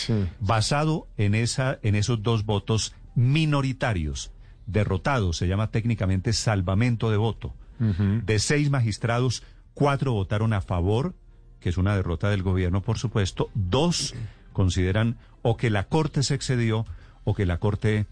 basado 0.41 1.07
en, 1.17 1.35
esa, 1.35 1.79
en 1.83 1.95
esos 1.95 2.21
dos 2.21 2.45
votos 2.45 2.93
minoritarios, 3.17 4.31
derrotados, 4.67 5.37
se 5.37 5.47
llama 5.47 5.71
técnicamente 5.71 6.33
salvamento 6.33 7.09
de 7.09 7.17
voto, 7.17 7.55
de 7.79 8.39
seis 8.39 8.69
magistrados, 8.69 9.43
cuatro 9.73 10.13
votaron 10.13 10.53
a 10.53 10.61
favor, 10.61 11.15
que 11.59 11.69
es 11.69 11.77
una 11.77 11.95
derrota 11.95 12.29
del 12.29 12.43
gobierno, 12.43 12.81
por 12.81 12.99
supuesto, 12.99 13.49
dos 13.55 14.13
consideran 14.53 15.17
o 15.41 15.57
que 15.57 15.71
la 15.71 15.85
Corte 15.85 16.21
se 16.21 16.35
excedió 16.35 16.85
o 17.23 17.33
que 17.33 17.47
la 17.47 17.57
Corte 17.57 18.05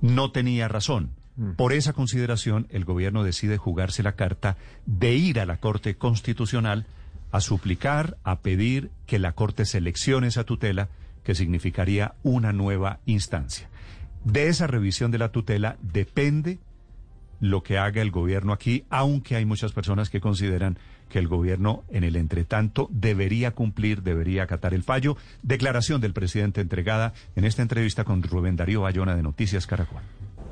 no 0.00 0.32
tenía 0.32 0.66
razón. 0.66 1.10
Por 1.56 1.72
esa 1.72 1.92
consideración, 1.92 2.66
el 2.70 2.84
gobierno 2.84 3.22
decide 3.22 3.58
jugarse 3.58 4.02
la 4.02 4.16
carta 4.16 4.56
de 4.86 5.14
ir 5.14 5.38
a 5.38 5.46
la 5.46 5.58
Corte 5.58 5.96
Constitucional 5.96 6.86
a 7.30 7.40
suplicar, 7.40 8.16
a 8.24 8.40
pedir 8.40 8.90
que 9.06 9.20
la 9.20 9.32
Corte 9.32 9.64
seleccione 9.66 10.28
esa 10.28 10.44
tutela, 10.44 10.88
que 11.22 11.34
significaría 11.34 12.14
una 12.24 12.52
nueva 12.52 12.98
instancia. 13.06 13.68
De 14.24 14.48
esa 14.48 14.66
revisión 14.66 15.10
de 15.10 15.18
la 15.18 15.30
tutela 15.30 15.76
depende 15.82 16.58
lo 17.40 17.62
que 17.62 17.76
haga 17.76 18.00
el 18.00 18.10
gobierno 18.10 18.52
aquí, 18.52 18.84
aunque 18.88 19.36
hay 19.36 19.44
muchas 19.44 19.72
personas 19.72 20.08
que 20.08 20.20
consideran 20.20 20.78
que 21.10 21.18
el 21.18 21.28
gobierno 21.28 21.84
en 21.90 22.04
el 22.04 22.16
entretanto 22.16 22.88
debería 22.90 23.50
cumplir, 23.50 24.02
debería 24.02 24.44
acatar 24.44 24.72
el 24.72 24.82
fallo. 24.82 25.16
Declaración 25.42 26.00
del 26.00 26.14
presidente 26.14 26.62
entregada 26.62 27.12
en 27.36 27.44
esta 27.44 27.60
entrevista 27.60 28.04
con 28.04 28.22
Rubén 28.22 28.56
Darío 28.56 28.80
Bayona 28.80 29.14
de 29.14 29.22
Noticias 29.22 29.66
Caracol. 29.66 30.00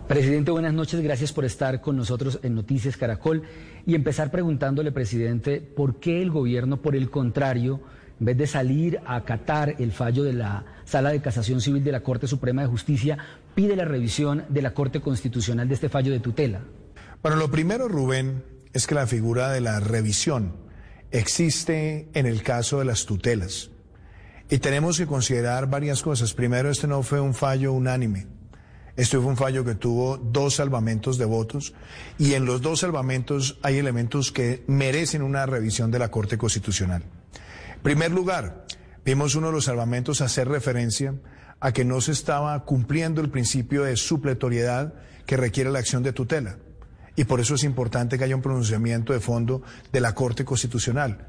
Presidente, 0.06 0.50
buenas 0.50 0.74
noches. 0.74 1.00
Gracias 1.00 1.32
por 1.32 1.46
estar 1.46 1.80
con 1.80 1.96
nosotros 1.96 2.40
en 2.42 2.54
Noticias 2.54 2.98
Caracol 2.98 3.42
y 3.86 3.94
empezar 3.94 4.30
preguntándole, 4.30 4.92
presidente, 4.92 5.60
por 5.62 5.98
qué 6.00 6.20
el 6.20 6.30
gobierno, 6.30 6.82
por 6.82 6.94
el 6.94 7.08
contrario, 7.08 7.80
en 8.20 8.26
vez 8.26 8.36
de 8.36 8.46
salir 8.46 9.00
a 9.06 9.16
acatar 9.16 9.76
el 9.78 9.92
fallo 9.92 10.22
de 10.22 10.34
la 10.34 10.64
Sala 10.84 11.10
de 11.10 11.22
Casación 11.22 11.60
Civil 11.60 11.82
de 11.82 11.92
la 11.92 12.00
Corte 12.00 12.26
Suprema 12.26 12.62
de 12.62 12.68
Justicia, 12.68 13.18
pide 13.54 13.76
la 13.76 13.84
revisión 13.84 14.44
de 14.48 14.62
la 14.62 14.74
Corte 14.74 15.00
Constitucional 15.00 15.68
de 15.68 15.74
este 15.74 15.88
fallo 15.88 16.12
de 16.12 16.20
tutela. 16.20 16.60
Bueno, 17.22 17.36
lo 17.36 17.50
primero, 17.50 17.88
Rubén, 17.88 18.44
es 18.72 18.86
que 18.86 18.94
la 18.94 19.06
figura 19.06 19.50
de 19.50 19.60
la 19.60 19.80
revisión 19.80 20.56
existe 21.10 22.08
en 22.14 22.26
el 22.26 22.42
caso 22.42 22.78
de 22.78 22.84
las 22.84 23.06
tutelas. 23.06 23.70
Y 24.50 24.58
tenemos 24.58 24.98
que 24.98 25.06
considerar 25.06 25.68
varias 25.68 26.02
cosas. 26.02 26.34
Primero, 26.34 26.70
este 26.70 26.86
no 26.86 27.02
fue 27.02 27.20
un 27.20 27.34
fallo 27.34 27.72
unánime. 27.72 28.26
Este 28.96 29.16
fue 29.16 29.26
un 29.26 29.36
fallo 29.36 29.64
que 29.64 29.74
tuvo 29.74 30.18
dos 30.18 30.56
salvamentos 30.56 31.16
de 31.16 31.24
votos 31.24 31.72
y 32.18 32.34
en 32.34 32.44
los 32.44 32.60
dos 32.60 32.80
salvamentos 32.80 33.58
hay 33.62 33.78
elementos 33.78 34.30
que 34.32 34.64
merecen 34.66 35.22
una 35.22 35.46
revisión 35.46 35.90
de 35.90 35.98
la 35.98 36.10
Corte 36.10 36.36
Constitucional. 36.36 37.02
En 37.74 37.80
primer 37.82 38.10
lugar, 38.10 38.66
vimos 39.02 39.34
uno 39.34 39.46
de 39.46 39.54
los 39.54 39.64
salvamentos 39.64 40.20
hacer 40.20 40.48
referencia 40.48 41.14
a 41.62 41.72
que 41.72 41.84
no 41.84 42.00
se 42.00 42.10
estaba 42.10 42.64
cumpliendo 42.64 43.20
el 43.20 43.30
principio 43.30 43.84
de 43.84 43.96
supletoriedad 43.96 44.94
que 45.26 45.36
requiere 45.36 45.70
la 45.70 45.78
acción 45.78 46.02
de 46.02 46.12
tutela. 46.12 46.58
Y 47.14 47.22
por 47.22 47.38
eso 47.38 47.54
es 47.54 47.62
importante 47.62 48.18
que 48.18 48.24
haya 48.24 48.34
un 48.34 48.42
pronunciamiento 48.42 49.12
de 49.12 49.20
fondo 49.20 49.62
de 49.92 50.00
la 50.00 50.12
Corte 50.12 50.44
Constitucional. 50.44 51.28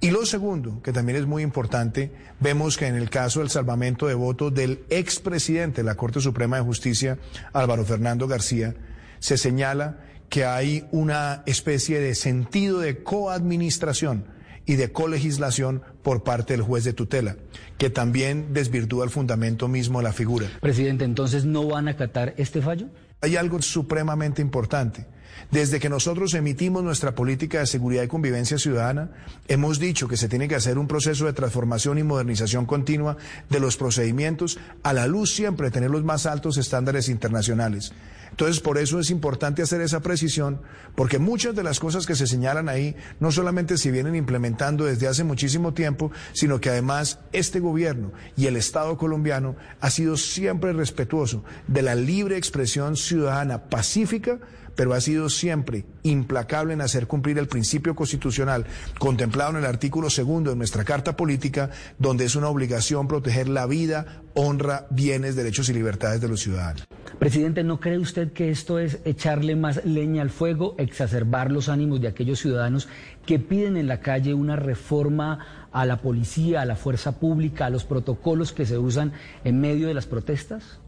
Y 0.00 0.10
lo 0.10 0.24
segundo, 0.24 0.80
que 0.82 0.94
también 0.94 1.18
es 1.18 1.26
muy 1.26 1.42
importante, 1.42 2.10
vemos 2.40 2.78
que 2.78 2.86
en 2.86 2.96
el 2.96 3.10
caso 3.10 3.40
del 3.40 3.50
salvamento 3.50 4.06
de 4.06 4.14
voto 4.14 4.50
del 4.50 4.84
expresidente 4.88 5.82
de 5.82 5.86
la 5.86 5.94
Corte 5.94 6.20
Suprema 6.20 6.56
de 6.56 6.62
Justicia, 6.62 7.18
Álvaro 7.52 7.84
Fernando 7.84 8.26
García, 8.26 8.74
se 9.18 9.36
señala 9.36 9.98
que 10.30 10.46
hay 10.46 10.86
una 10.90 11.42
especie 11.44 12.00
de 12.00 12.14
sentido 12.14 12.80
de 12.80 13.02
coadministración 13.02 14.24
y 14.66 14.76
de 14.76 14.92
colegislación 14.92 15.82
por 16.02 16.24
parte 16.24 16.52
del 16.52 16.62
juez 16.62 16.84
de 16.84 16.92
tutela, 16.92 17.36
que 17.78 17.88
también 17.88 18.52
desvirtúa 18.52 19.04
el 19.04 19.10
fundamento 19.10 19.68
mismo 19.68 20.00
de 20.00 20.04
la 20.04 20.12
figura. 20.12 20.48
Presidente, 20.60 21.04
entonces 21.04 21.44
no 21.44 21.66
van 21.66 21.88
a 21.88 21.92
acatar 21.92 22.34
este 22.36 22.60
fallo? 22.60 22.88
Hay 23.20 23.36
algo 23.36 23.62
supremamente 23.62 24.42
importante. 24.42 25.06
Desde 25.50 25.78
que 25.78 25.88
nosotros 25.88 26.34
emitimos 26.34 26.82
nuestra 26.82 27.14
política 27.14 27.60
de 27.60 27.66
seguridad 27.66 28.02
y 28.02 28.08
convivencia 28.08 28.58
ciudadana, 28.58 29.10
hemos 29.48 29.78
dicho 29.78 30.08
que 30.08 30.16
se 30.16 30.28
tiene 30.28 30.48
que 30.48 30.54
hacer 30.54 30.78
un 30.78 30.88
proceso 30.88 31.26
de 31.26 31.32
transformación 31.32 31.98
y 31.98 32.02
modernización 32.02 32.66
continua 32.66 33.16
de 33.48 33.60
los 33.60 33.76
procedimientos 33.76 34.58
a 34.82 34.92
la 34.92 35.06
luz 35.06 35.32
siempre 35.32 35.66
de 35.66 35.72
tener 35.72 35.90
los 35.90 36.04
más 36.04 36.26
altos 36.26 36.56
estándares 36.56 37.08
internacionales. 37.08 37.92
Entonces, 38.30 38.60
por 38.60 38.78
eso 38.78 39.00
es 39.00 39.10
importante 39.10 39.62
hacer 39.62 39.80
esa 39.80 40.00
precisión, 40.00 40.60
porque 40.94 41.18
muchas 41.18 41.54
de 41.54 41.62
las 41.62 41.80
cosas 41.80 42.06
que 42.06 42.14
se 42.14 42.26
señalan 42.26 42.68
ahí 42.68 42.96
no 43.20 43.32
solamente 43.32 43.78
se 43.78 43.90
vienen 43.90 44.14
implementando 44.14 44.84
desde 44.84 45.08
hace 45.08 45.24
muchísimo 45.24 45.74
tiempo, 45.74 46.10
sino 46.32 46.60
que 46.60 46.70
además 46.70 47.18
este 47.32 47.60
gobierno 47.60 48.12
y 48.36 48.46
el 48.46 48.56
Estado 48.56 48.96
colombiano 48.96 49.56
ha 49.80 49.90
sido 49.90 50.16
siempre 50.16 50.72
respetuoso 50.72 51.44
de 51.66 51.82
la 51.82 51.94
libre 51.94 52.36
expresión 52.36 52.96
ciudadana 52.96 53.64
pacífica 53.64 54.38
pero 54.76 54.94
ha 54.94 55.00
sido 55.00 55.28
siempre 55.28 55.84
implacable 56.02 56.74
en 56.74 56.82
hacer 56.82 57.06
cumplir 57.06 57.38
el 57.38 57.48
principio 57.48 57.96
constitucional 57.96 58.66
contemplado 58.98 59.50
en 59.50 59.56
el 59.56 59.64
artículo 59.64 60.10
segundo 60.10 60.50
de 60.50 60.56
nuestra 60.56 60.84
Carta 60.84 61.16
Política, 61.16 61.70
donde 61.98 62.24
es 62.26 62.36
una 62.36 62.48
obligación 62.48 63.08
proteger 63.08 63.48
la 63.48 63.66
vida, 63.66 64.22
honra, 64.34 64.86
bienes, 64.90 65.34
derechos 65.34 65.68
y 65.68 65.72
libertades 65.72 66.20
de 66.20 66.28
los 66.28 66.40
ciudadanos. 66.40 66.86
Presidente, 67.18 67.64
¿no 67.64 67.80
cree 67.80 67.98
usted 67.98 68.32
que 68.32 68.50
esto 68.50 68.78
es 68.78 68.98
echarle 69.04 69.56
más 69.56 69.84
leña 69.86 70.20
al 70.20 70.30
fuego, 70.30 70.74
exacerbar 70.78 71.50
los 71.50 71.70
ánimos 71.70 72.00
de 72.00 72.08
aquellos 72.08 72.40
ciudadanos 72.40 72.88
que 73.24 73.38
piden 73.38 73.78
en 73.78 73.86
la 73.86 74.00
calle 74.00 74.34
una 74.34 74.56
reforma 74.56 75.68
a 75.72 75.86
la 75.86 76.02
policía, 76.02 76.60
a 76.60 76.66
la 76.66 76.76
fuerza 76.76 77.18
pública, 77.18 77.66
a 77.66 77.70
los 77.70 77.84
protocolos 77.84 78.52
que 78.52 78.66
se 78.66 78.76
usan 78.76 79.12
en 79.44 79.60
medio 79.60 79.88
de 79.88 79.94
las 79.94 80.06
protestas? 80.06 80.80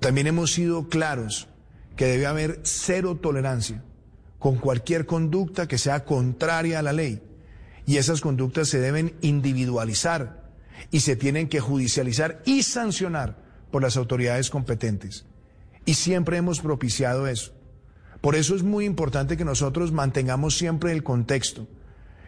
También 0.00 0.26
hemos 0.26 0.52
sido 0.52 0.88
claros 0.88 1.48
que 1.96 2.06
debe 2.06 2.26
haber 2.26 2.60
cero 2.64 3.18
tolerancia 3.20 3.82
con 4.38 4.56
cualquier 4.56 5.06
conducta 5.06 5.66
que 5.66 5.78
sea 5.78 6.04
contraria 6.04 6.78
a 6.78 6.82
la 6.82 6.92
ley. 6.92 7.22
Y 7.86 7.96
esas 7.96 8.20
conductas 8.20 8.68
se 8.68 8.80
deben 8.80 9.14
individualizar 9.20 10.50
y 10.90 11.00
se 11.00 11.16
tienen 11.16 11.48
que 11.48 11.60
judicializar 11.60 12.42
y 12.44 12.62
sancionar 12.62 13.36
por 13.70 13.82
las 13.82 13.96
autoridades 13.96 14.50
competentes. 14.50 15.24
Y 15.84 15.94
siempre 15.94 16.36
hemos 16.36 16.60
propiciado 16.60 17.26
eso. 17.26 17.52
Por 18.20 18.36
eso 18.36 18.54
es 18.54 18.62
muy 18.62 18.86
importante 18.86 19.36
que 19.36 19.44
nosotros 19.44 19.92
mantengamos 19.92 20.56
siempre 20.56 20.92
el 20.92 21.02
contexto, 21.02 21.66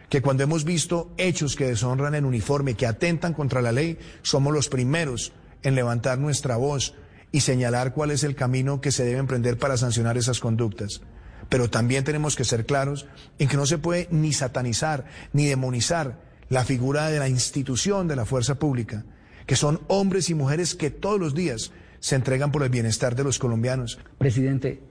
que 0.09 0.21
cuando 0.21 0.43
hemos 0.43 0.63
visto 0.63 1.11
hechos 1.17 1.55
que 1.55 1.67
deshonran 1.67 2.15
el 2.15 2.25
uniforme, 2.25 2.75
que 2.75 2.85
atentan 2.85 3.33
contra 3.33 3.61
la 3.61 3.71
ley, 3.71 3.97
somos 4.21 4.53
los 4.53 4.69
primeros 4.69 5.33
en 5.63 5.75
levantar 5.75 6.19
nuestra 6.19 6.55
voz, 6.55 6.93
y 7.31 7.41
señalar 7.41 7.93
cuál 7.93 8.11
es 8.11 8.23
el 8.23 8.35
camino 8.35 8.81
que 8.81 8.91
se 8.91 9.03
debe 9.03 9.19
emprender 9.19 9.57
para 9.57 9.77
sancionar 9.77 10.17
esas 10.17 10.39
conductas. 10.39 11.01
Pero 11.49 11.69
también 11.69 12.03
tenemos 12.03 12.35
que 12.35 12.43
ser 12.43 12.65
claros 12.65 13.07
en 13.39 13.47
que 13.47 13.57
no 13.57 13.65
se 13.65 13.77
puede 13.77 14.07
ni 14.11 14.33
satanizar 14.33 15.05
ni 15.33 15.45
demonizar 15.45 16.19
la 16.49 16.63
figura 16.63 17.09
de 17.09 17.19
la 17.19 17.29
institución 17.29 18.07
de 18.07 18.15
la 18.15 18.25
fuerza 18.25 18.55
pública, 18.55 19.05
que 19.45 19.55
son 19.55 19.81
hombres 19.87 20.29
y 20.29 20.35
mujeres 20.35 20.75
que 20.75 20.89
todos 20.89 21.19
los 21.19 21.35
días 21.35 21.71
se 21.99 22.15
entregan 22.15 22.51
por 22.51 22.63
el 22.63 22.69
bienestar 22.69 23.15
de 23.15 23.23
los 23.23 23.39
colombianos. 23.39 23.99
Presidente, 24.17 24.81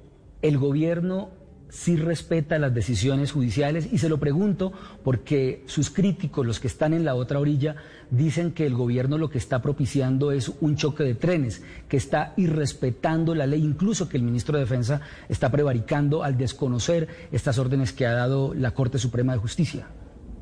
el 0.43 0.59
gobierno 0.59 1.31
sí 1.69 1.97
respeta 1.97 2.59
las 2.59 2.75
decisiones 2.75 3.33
judiciales 3.33 3.89
y 3.93 3.99
se 3.99 4.09
lo 4.09 4.19
pregunto 4.19 4.73
porque 5.05 5.65
sus 5.67 5.91
críticos, 5.91 6.47
los 6.47 6.61
que 6.61 6.69
están 6.69 6.95
en 6.95 7.05
la 7.05 7.15
otra 7.15 7.39
orilla, 7.39 7.77
dicen 8.11 8.53
que 8.53 8.66
el 8.66 8.74
gobierno 8.74 9.19
lo 9.19 9.31
que 9.31 9.39
está 9.39 9.61
propiciando 9.62 10.33
es 10.33 10.51
un 10.61 10.77
choque 10.77 11.05
de 11.05 11.15
trenes, 11.15 11.62
que 11.89 11.97
está 11.97 12.33
irrespetando 12.37 13.35
la 13.35 13.47
ley, 13.47 13.65
incluso 13.65 14.09
que 14.09 14.16
el 14.16 14.23
ministro 14.23 14.57
de 14.57 14.65
Defensa 14.65 15.01
está 15.28 15.51
prevaricando 15.51 16.23
al 16.23 16.37
desconocer 16.37 17.09
estas 17.33 17.59
órdenes 17.59 17.93
que 17.93 18.07
ha 18.07 18.12
dado 18.12 18.55
la 18.55 18.73
Corte 18.73 18.99
Suprema 18.99 19.33
de 19.33 19.39
Justicia. 19.39 19.89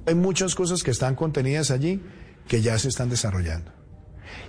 Hay 0.07 0.15
muchas 0.15 0.55
cosas 0.55 0.83
que 0.83 0.91
están 0.91 1.15
contenidas 1.15 1.71
allí 1.71 2.01
que 2.47 2.61
ya 2.61 2.79
se 2.79 2.89
están 2.89 3.09
desarrollando. 3.09 3.73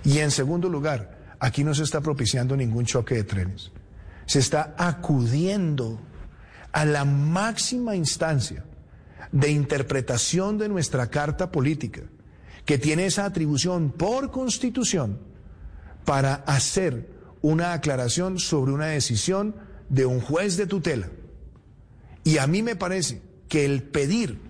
Y 0.04 0.18
en 0.18 0.30
segundo 0.30 0.68
lugar, 0.68 1.36
aquí 1.40 1.64
no 1.64 1.74
se 1.74 1.82
está 1.82 2.00
propiciando 2.00 2.56
ningún 2.56 2.84
choque 2.84 3.14
de 3.14 3.24
trenes. 3.24 3.72
Se 4.26 4.38
está 4.38 4.74
acudiendo 4.76 6.00
a 6.72 6.84
la 6.84 7.04
máxima 7.04 7.96
instancia 7.96 8.64
de 9.32 9.50
interpretación 9.50 10.58
de 10.58 10.68
nuestra 10.68 11.08
Carta 11.08 11.50
Política, 11.50 12.02
que 12.66 12.76
tiene 12.78 13.06
esa 13.06 13.24
atribución 13.24 13.90
por 13.90 14.30
constitución 14.30 15.18
para 16.04 16.34
hacer 16.34 17.08
una 17.40 17.72
aclaración 17.72 18.38
sobre 18.38 18.72
una 18.72 18.86
decisión 18.86 19.54
de 19.88 20.04
un 20.04 20.20
juez 20.20 20.56
de 20.56 20.66
tutela. 20.66 21.08
Y 22.24 22.38
a 22.38 22.46
mí 22.46 22.62
me 22.62 22.76
parece 22.76 23.22
que 23.48 23.64
el 23.64 23.84
pedir 23.84 24.40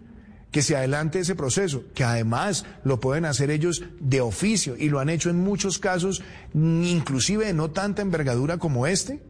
que 0.50 0.62
se 0.62 0.74
adelante 0.74 1.20
ese 1.20 1.34
proceso, 1.34 1.84
que 1.94 2.04
además 2.04 2.64
lo 2.82 2.98
pueden 2.98 3.26
hacer 3.26 3.50
ellos 3.50 3.84
de 4.00 4.22
oficio 4.22 4.74
y 4.78 4.88
lo 4.88 5.00
han 5.00 5.10
hecho 5.10 5.28
en 5.28 5.38
muchos 5.38 5.78
casos, 5.78 6.22
inclusive 6.54 7.44
de 7.44 7.52
no 7.52 7.70
tanta 7.70 8.00
envergadura 8.00 8.56
como 8.56 8.86
este. 8.86 9.22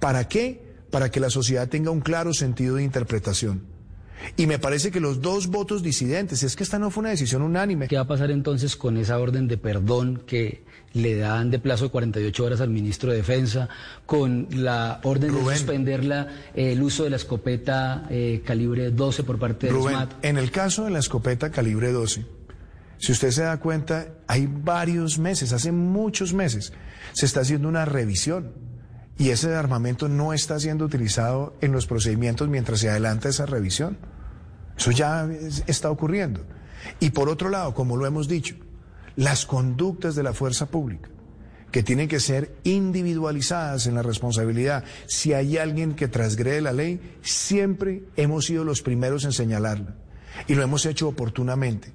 ¿Para 0.00 0.26
qué? 0.26 0.62
Para 0.90 1.10
que 1.10 1.20
la 1.20 1.28
sociedad 1.28 1.68
tenga 1.68 1.90
un 1.90 2.00
claro 2.00 2.32
sentido 2.32 2.76
de 2.76 2.84
interpretación. 2.84 3.73
Y 4.36 4.46
me 4.46 4.58
parece 4.58 4.90
que 4.90 5.00
los 5.00 5.20
dos 5.20 5.48
votos 5.48 5.82
disidentes, 5.82 6.42
es 6.42 6.56
que 6.56 6.62
esta 6.62 6.78
no 6.78 6.90
fue 6.90 7.02
una 7.02 7.10
decisión 7.10 7.42
unánime. 7.42 7.88
¿Qué 7.88 7.96
va 7.96 8.02
a 8.02 8.06
pasar 8.06 8.30
entonces 8.30 8.76
con 8.76 8.96
esa 8.96 9.18
orden 9.18 9.48
de 9.48 9.58
perdón 9.58 10.22
que 10.26 10.64
le 10.94 11.16
dan 11.16 11.50
de 11.50 11.58
plazo 11.58 11.84
de 11.84 11.90
48 11.90 12.44
horas 12.44 12.60
al 12.60 12.70
ministro 12.70 13.10
de 13.10 13.18
Defensa, 13.18 13.68
con 14.06 14.48
la 14.50 15.00
orden 15.02 15.34
de 15.34 15.56
suspender 15.56 16.04
la, 16.04 16.28
el 16.54 16.82
uso 16.82 17.04
de 17.04 17.10
la 17.10 17.16
escopeta 17.16 18.06
eh, 18.10 18.42
calibre 18.44 18.90
12 18.90 19.24
por 19.24 19.38
parte 19.38 19.66
del 19.66 19.76
Rubén, 19.76 19.96
SMAT? 19.96 20.24
En 20.24 20.38
el 20.38 20.50
caso 20.50 20.84
de 20.84 20.90
la 20.90 21.00
escopeta 21.00 21.50
calibre 21.50 21.90
12, 21.92 22.24
si 22.98 23.12
usted 23.12 23.30
se 23.32 23.42
da 23.42 23.58
cuenta, 23.58 24.08
hay 24.28 24.48
varios 24.48 25.18
meses, 25.18 25.52
hace 25.52 25.72
muchos 25.72 26.32
meses, 26.32 26.72
se 27.12 27.26
está 27.26 27.40
haciendo 27.40 27.68
una 27.68 27.84
revisión 27.84 28.52
y 29.18 29.30
ese 29.30 29.54
armamento 29.54 30.08
no 30.08 30.32
está 30.32 30.58
siendo 30.58 30.84
utilizado 30.84 31.54
en 31.60 31.72
los 31.72 31.86
procedimientos 31.86 32.48
mientras 32.48 32.80
se 32.80 32.88
adelanta 32.88 33.28
esa 33.28 33.46
revisión. 33.46 33.98
Eso 34.76 34.90
ya 34.90 35.28
está 35.66 35.90
ocurriendo. 35.90 36.44
Y 37.00 37.10
por 37.10 37.28
otro 37.28 37.48
lado, 37.48 37.74
como 37.74 37.96
lo 37.96 38.06
hemos 38.06 38.28
dicho, 38.28 38.56
las 39.16 39.46
conductas 39.46 40.14
de 40.14 40.22
la 40.22 40.32
fuerza 40.32 40.66
pública, 40.66 41.08
que 41.70 41.82
tienen 41.82 42.08
que 42.08 42.20
ser 42.20 42.54
individualizadas 42.62 43.86
en 43.86 43.96
la 43.96 44.02
responsabilidad. 44.02 44.84
Si 45.06 45.32
hay 45.32 45.58
alguien 45.58 45.94
que 45.94 46.06
transgrede 46.06 46.60
la 46.60 46.72
ley, 46.72 47.00
siempre 47.22 48.04
hemos 48.16 48.46
sido 48.46 48.62
los 48.62 48.80
primeros 48.80 49.24
en 49.24 49.32
señalarla. 49.32 49.96
Y 50.46 50.54
lo 50.54 50.62
hemos 50.62 50.86
hecho 50.86 51.08
oportunamente. 51.08 51.92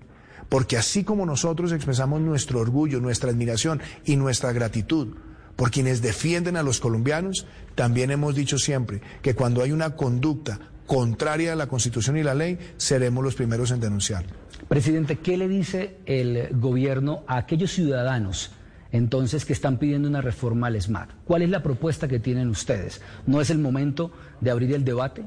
Porque 0.49 0.77
así 0.77 1.03
como 1.03 1.25
nosotros 1.25 1.71
expresamos 1.71 2.19
nuestro 2.19 2.59
orgullo, 2.59 2.99
nuestra 2.99 3.29
admiración 3.29 3.81
y 4.03 4.15
nuestra 4.17 4.51
gratitud 4.51 5.15
por 5.55 5.71
quienes 5.71 6.01
defienden 6.01 6.57
a 6.57 6.63
los 6.63 6.79
colombianos, 6.79 7.45
también 7.75 8.11
hemos 8.11 8.35
dicho 8.35 8.57
siempre 8.57 9.01
que 9.21 9.35
cuando 9.35 9.61
hay 9.61 9.71
una 9.71 9.95
conducta 9.95 10.68
contraria 10.89 11.53
a 11.53 11.55
la 11.55 11.67
Constitución 11.67 12.17
y 12.17 12.23
la 12.23 12.33
ley, 12.33 12.57
seremos 12.77 13.23
los 13.23 13.35
primeros 13.35 13.69
en 13.69 13.79
denunciarlo. 13.79 14.31
Presidente, 14.67 15.19
¿qué 15.19 15.37
le 15.37 15.47
dice 15.47 15.97
el 16.07 16.49
gobierno 16.53 17.23
a 17.27 17.37
aquellos 17.37 17.71
ciudadanos 17.71 18.53
entonces 18.91 19.45
que 19.45 19.53
están 19.53 19.77
pidiendo 19.77 20.09
una 20.09 20.21
reforma 20.21 20.65
al 20.65 20.81
SMAT? 20.81 21.11
¿Cuál 21.25 21.43
es 21.43 21.51
la 21.51 21.61
propuesta 21.61 22.07
que 22.07 22.19
tienen 22.19 22.49
ustedes? 22.49 23.01
¿No 23.27 23.39
es 23.39 23.51
el 23.51 23.59
momento 23.59 24.11
de 24.41 24.49
abrir 24.49 24.73
el 24.73 24.83
debate? 24.83 25.25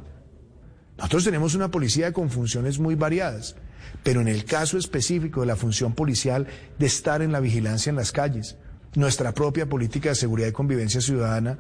Nosotros 0.98 1.22
tenemos 1.22 1.54
una 1.54 1.70
policía 1.70 2.12
con 2.12 2.28
funciones 2.28 2.80
muy 2.80 2.96
variadas, 2.96 3.54
pero 4.02 4.20
en 4.20 4.26
el 4.26 4.44
caso 4.44 4.78
específico 4.78 5.42
de 5.42 5.46
la 5.46 5.54
función 5.54 5.94
policial 5.94 6.48
de 6.76 6.86
estar 6.86 7.22
en 7.22 7.30
la 7.30 7.38
vigilancia 7.38 7.88
en 7.88 7.96
las 7.96 8.10
calles, 8.10 8.56
nuestra 8.96 9.32
propia 9.32 9.68
política 9.68 10.08
de 10.08 10.16
seguridad 10.16 10.48
y 10.48 10.52
convivencia 10.52 11.00
ciudadana 11.00 11.58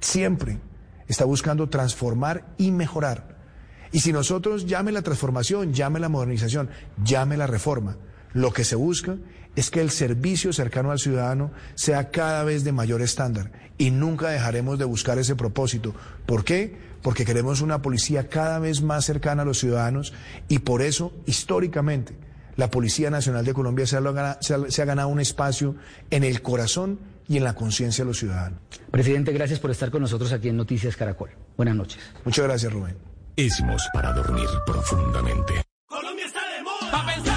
siempre 0.00 0.58
está 1.06 1.24
buscando 1.24 1.68
transformar 1.68 2.52
y 2.58 2.72
mejorar. 2.72 3.33
Y 3.94 4.00
si 4.00 4.12
nosotros 4.12 4.66
llame 4.66 4.90
la 4.90 5.02
transformación, 5.02 5.72
llame 5.72 6.00
la 6.00 6.08
modernización, 6.08 6.68
llame 7.04 7.36
la 7.36 7.46
reforma, 7.46 7.96
lo 8.32 8.52
que 8.52 8.64
se 8.64 8.74
busca 8.74 9.18
es 9.54 9.70
que 9.70 9.80
el 9.80 9.90
servicio 9.90 10.52
cercano 10.52 10.90
al 10.90 10.98
ciudadano 10.98 11.52
sea 11.76 12.10
cada 12.10 12.42
vez 12.42 12.64
de 12.64 12.72
mayor 12.72 13.02
estándar 13.02 13.52
y 13.78 13.92
nunca 13.92 14.30
dejaremos 14.30 14.80
de 14.80 14.84
buscar 14.84 15.20
ese 15.20 15.36
propósito. 15.36 15.94
¿Por 16.26 16.44
qué? 16.44 16.76
Porque 17.02 17.24
queremos 17.24 17.60
una 17.60 17.82
policía 17.82 18.28
cada 18.28 18.58
vez 18.58 18.82
más 18.82 19.04
cercana 19.04 19.42
a 19.42 19.44
los 19.44 19.60
ciudadanos 19.60 20.12
y 20.48 20.58
por 20.58 20.82
eso, 20.82 21.12
históricamente, 21.26 22.16
la 22.56 22.72
Policía 22.72 23.10
Nacional 23.10 23.44
de 23.44 23.54
Colombia 23.54 23.86
se 23.86 23.96
ha, 23.96 24.38
se 24.40 24.54
ha, 24.54 24.70
se 24.72 24.82
ha 24.82 24.84
ganado 24.86 25.06
un 25.06 25.20
espacio 25.20 25.76
en 26.10 26.24
el 26.24 26.42
corazón 26.42 26.98
y 27.28 27.36
en 27.36 27.44
la 27.44 27.54
conciencia 27.54 28.02
de 28.02 28.08
los 28.08 28.18
ciudadanos. 28.18 28.58
Presidente, 28.90 29.30
gracias 29.30 29.60
por 29.60 29.70
estar 29.70 29.92
con 29.92 30.02
nosotros 30.02 30.32
aquí 30.32 30.48
en 30.48 30.56
Noticias 30.56 30.96
Caracol. 30.96 31.30
Buenas 31.56 31.76
noches. 31.76 32.00
Muchas 32.24 32.44
gracias, 32.44 32.72
Rubén. 32.72 33.13
Ismos 33.36 33.82
para 33.92 34.12
dormir 34.12 34.48
profundamente. 34.64 35.64
Colombia 35.88 36.24
está 36.24 36.40
de 36.56 36.62
moda. 36.62 37.33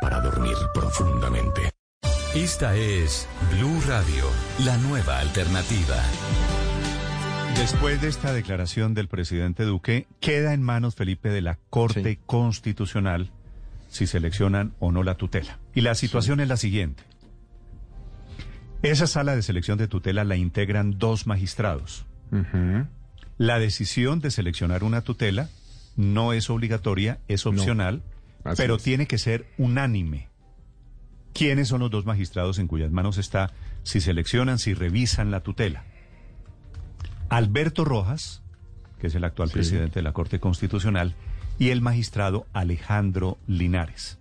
Para 0.00 0.20
dormir 0.20 0.56
profundamente. 0.74 1.70
Esta 2.34 2.74
es 2.76 3.28
Blue 3.52 3.80
Radio, 3.86 4.24
la 4.64 4.76
nueva 4.78 5.20
alternativa. 5.20 5.96
Después 7.56 8.00
de 8.00 8.08
esta 8.08 8.32
declaración 8.32 8.94
del 8.94 9.08
presidente 9.08 9.64
Duque, 9.64 10.06
queda 10.20 10.52
en 10.52 10.62
manos, 10.62 10.94
Felipe, 10.94 11.30
de 11.30 11.42
la 11.42 11.58
Corte 11.70 12.18
Constitucional 12.26 13.30
si 13.88 14.06
seleccionan 14.06 14.74
o 14.80 14.92
no 14.92 15.02
la 15.02 15.14
tutela. 15.14 15.58
Y 15.74 15.80
la 15.80 15.94
situación 15.94 16.40
es 16.40 16.48
la 16.48 16.56
siguiente. 16.56 17.02
Esa 18.82 19.06
sala 19.06 19.34
de 19.34 19.42
selección 19.42 19.78
de 19.78 19.88
tutela 19.88 20.24
la 20.24 20.36
integran 20.36 20.98
dos 20.98 21.26
magistrados. 21.26 22.04
La 23.38 23.58
decisión 23.58 24.20
de 24.20 24.30
seleccionar 24.30 24.84
una 24.84 25.00
tutela 25.02 25.48
no 25.96 26.32
es 26.32 26.50
obligatoria, 26.50 27.18
es 27.28 27.46
opcional, 27.46 28.02
Así 28.48 28.62
pero 28.62 28.76
es. 28.76 28.82
tiene 28.82 29.06
que 29.06 29.18
ser 29.18 29.46
unánime. 29.58 30.28
¿Quiénes 31.32 31.68
son 31.68 31.80
los 31.80 31.90
dos 31.90 32.04
magistrados 32.06 32.58
en 32.58 32.66
cuyas 32.66 32.90
manos 32.90 33.18
está 33.18 33.52
si 33.82 34.00
seleccionan, 34.00 34.58
si 34.58 34.74
revisan 34.74 35.30
la 35.30 35.40
tutela? 35.40 35.84
Alberto 37.28 37.84
Rojas, 37.84 38.42
que 39.00 39.08
es 39.08 39.14
el 39.14 39.24
actual 39.24 39.50
presidente 39.50 40.00
de 40.00 40.02
la 40.02 40.12
Corte 40.12 40.40
Constitucional, 40.40 41.14
y 41.58 41.70
el 41.70 41.80
magistrado 41.80 42.46
Alejandro 42.52 43.38
Linares. 43.46 44.18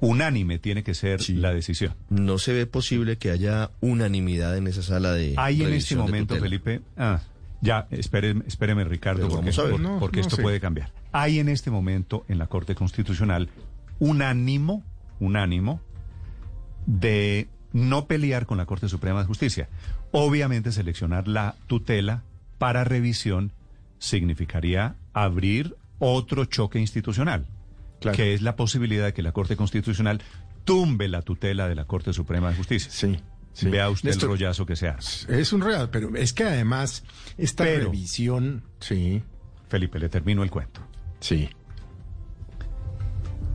Unánime 0.00 0.58
tiene 0.58 0.82
que 0.82 0.94
ser 0.94 1.28
la 1.30 1.52
decisión. 1.52 1.94
No 2.08 2.38
se 2.38 2.52
ve 2.52 2.66
posible 2.66 3.18
que 3.18 3.30
haya 3.30 3.70
unanimidad 3.80 4.56
en 4.56 4.66
esa 4.66 4.82
sala 4.82 5.12
de. 5.12 5.34
Hay 5.36 5.62
en 5.62 5.72
este 5.74 5.96
momento. 5.96 6.36
Felipe. 6.36 6.80
Ah, 6.96 7.20
ya, 7.66 7.86
espéreme, 7.90 8.44
espéreme 8.46 8.84
Ricardo, 8.84 9.28
porque, 9.28 9.36
vamos 9.36 9.58
a 9.58 9.62
ver. 9.62 9.70
por- 9.72 9.80
No, 9.80 9.98
porque 9.98 10.20
no 10.20 10.26
esto 10.26 10.40
puede 10.42 10.60
cambiar. 10.60 10.92
Hay 11.12 11.38
en 11.38 11.48
este 11.48 11.70
momento 11.70 12.24
en 12.28 12.38
la 12.38 12.46
Corte 12.46 12.74
Constitucional 12.74 13.48
un 13.98 14.22
ánimo, 14.22 14.82
un 15.20 15.36
ánimo 15.36 15.80
de 16.86 17.48
no 17.72 18.06
pelear 18.06 18.46
con 18.46 18.58
la 18.58 18.66
Corte 18.66 18.88
Suprema 18.88 19.20
de 19.20 19.26
Justicia. 19.26 19.68
Obviamente 20.12 20.72
seleccionar 20.72 21.28
la 21.28 21.56
tutela 21.66 22.22
para 22.58 22.84
revisión 22.84 23.52
significaría 23.98 24.94
abrir 25.12 25.76
otro 25.98 26.44
choque 26.44 26.78
institucional, 26.78 27.46
que 28.14 28.34
es 28.34 28.42
la 28.42 28.56
posibilidad 28.56 29.04
de 29.06 29.12
que 29.14 29.22
la 29.22 29.32
Corte 29.32 29.56
Constitucional 29.56 30.22
tumbe 30.64 31.08
la 31.08 31.22
tutela 31.22 31.68
de 31.68 31.74
la 31.74 31.84
Corte 31.86 32.12
Suprema 32.12 32.50
de 32.50 32.56
Justicia. 32.56 32.90
Sí. 32.90 33.18
Vea 33.62 33.88
usted 33.90 34.10
Néstor, 34.10 34.30
el 34.30 34.36
rollazo 34.36 34.66
que 34.66 34.76
se 34.76 34.88
hace. 34.88 35.40
Es 35.40 35.52
un 35.52 35.62
real, 35.62 35.88
pero 35.90 36.14
es 36.16 36.32
que 36.32 36.44
además 36.44 37.04
esta 37.38 37.64
Pero- 37.64 37.84
revisión, 37.86 38.64
sí. 38.80 39.22
Felipe, 39.68 39.98
le 39.98 40.08
termino 40.08 40.42
el 40.42 40.50
cuento. 40.50 40.80
Sí. 41.20 41.48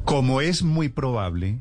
Como 0.05 0.41
es 0.41 0.63
muy 0.63 0.89
probable 0.89 1.59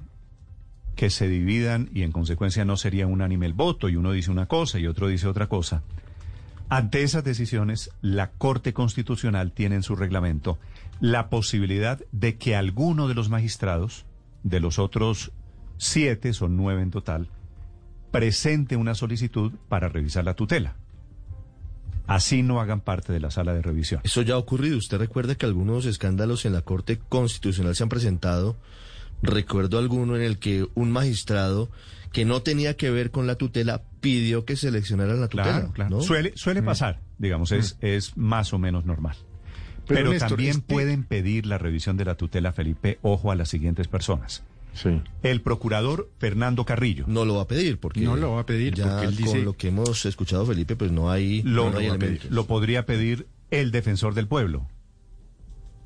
que 0.97 1.11
se 1.11 1.29
dividan 1.29 1.89
y 1.95 2.03
en 2.03 2.13
consecuencia 2.13 2.65
no 2.65 2.77
sería 2.77 3.07
unánime 3.07 3.47
el 3.47 3.53
voto 3.53 3.89
y 3.89 3.97
uno 3.97 4.13
dice 4.13 4.31
una 4.31 4.47
cosa 4.47 4.79
y 4.79 4.87
otro 4.87 5.09
dice 5.09 5.27
otra 5.29 5.47
cosa, 5.49 5.83
ante 6.69 7.03
esas 7.03 7.25
decisiones 7.25 7.91
la 8.01 8.31
Corte 8.33 8.73
Constitucional 8.73 9.53
tiene 9.53 9.77
en 9.77 9.83
su 9.83 9.95
reglamento 9.97 10.59
la 11.01 11.31
posibilidad 11.31 12.01
de 12.13 12.37
que 12.39 12.57
alguno 12.57 13.09
de 13.09 13.15
los 13.15 13.29
magistrados, 13.29 14.05
de 14.43 14.61
los 14.61 14.79
otros 14.79 15.33
siete, 15.79 16.33
son 16.33 16.57
nueve 16.57 16.83
en 16.83 16.91
total, 16.91 17.29
presente 18.11 18.77
una 18.77 18.95
solicitud 18.95 19.53
para 19.69 19.89
revisar 19.89 20.25
la 20.25 20.35
tutela. 20.35 20.77
Así 22.07 22.43
no 22.43 22.61
hagan 22.61 22.81
parte 22.81 23.13
de 23.13 23.21
la 23.21 23.31
sala 23.31 23.55
de 23.55 23.63
revisión. 23.63 24.01
Eso 24.03 24.23
ya 24.23 24.35
ha 24.35 24.39
ocurrido. 24.39 24.77
Usted 24.77 24.99
recuerda 24.99 25.37
que 25.37 25.47
algunos 25.47 25.87
escándalos 25.87 26.45
en 26.45 26.53
la 26.53 26.63
Corte 26.63 26.99
Constitucional 26.99 27.77
se 27.77 27.85
han 27.85 27.89
presentado. 27.89 28.57
Recuerdo 29.23 29.79
alguno 29.79 30.17
en 30.17 30.23
el 30.23 30.39
que 30.39 30.67
un 30.75 30.91
magistrado 30.91 31.71
que 32.13 32.25
no 32.25 32.43
tenía 32.43 32.77
que 32.77 32.91
ver 32.91 33.13
con 33.13 33.29
la 33.29 33.37
tutela 33.37 33.83
pidió 34.01 34.45
que 34.45 34.57
seleccionaran 34.57 35.21
la 35.21 35.29
tutela. 35.29 35.51
Claro, 35.51 35.73
claro. 35.73 35.91
¿no? 35.97 36.01
Suele, 36.03 36.33
suele 36.35 36.63
pasar, 36.63 37.01
digamos, 37.19 37.53
es, 37.53 37.77
es 37.81 38.17
más 38.17 38.53
o 38.53 38.59
menos 38.59 38.85
normal. 38.85 39.17
Pero, 39.87 40.11
Néstor, 40.11 40.31
también 40.31 40.51
este- 40.51 40.75
pueden 40.75 41.05
pedir 41.05 41.47
la 41.47 41.59
revisión 41.59 41.97
de 41.97 42.05
la 42.05 42.17
tutela, 42.17 42.53
Felipe, 42.53 42.99
ojo 43.03 43.31
a 43.31 43.37
las 43.37 43.49
siguientes 43.49 43.87
personas. 43.89 44.43
Sí. 44.75 45.01
El 45.23 45.41
procurador 45.43 46.09
Fernando 46.19 46.65
Carrillo. 46.65 47.05
No 47.09 47.25
lo 47.25 47.35
va 47.37 47.43
a 47.43 47.47
pedir 47.49 47.79
porque 47.79 48.01
No 48.01 48.17
lo 48.17 48.33
va 48.33 48.43
a 48.43 48.47
pedir 48.47 48.75
ya 48.75 48.89
porque 48.89 49.07
él 49.07 49.17
dice- 49.17 49.31
con 49.31 49.45
lo 49.45 49.57
que 49.57 49.69
hemos 49.69 50.07
escuchado 50.07 50.47
Felipe 50.47 50.77
pues 50.77 50.91
no 50.93 51.11
hay 51.11 51.43
Lo, 51.43 51.71
no 51.71 51.79
hay 51.79 51.89
lo 51.89 51.95
elementos. 51.95 52.47
Podría 52.47 52.87
pedir 52.87 53.27
el 53.51 53.71
defensor 53.73 54.15
del 54.15 54.27
pueblo. 54.29 54.67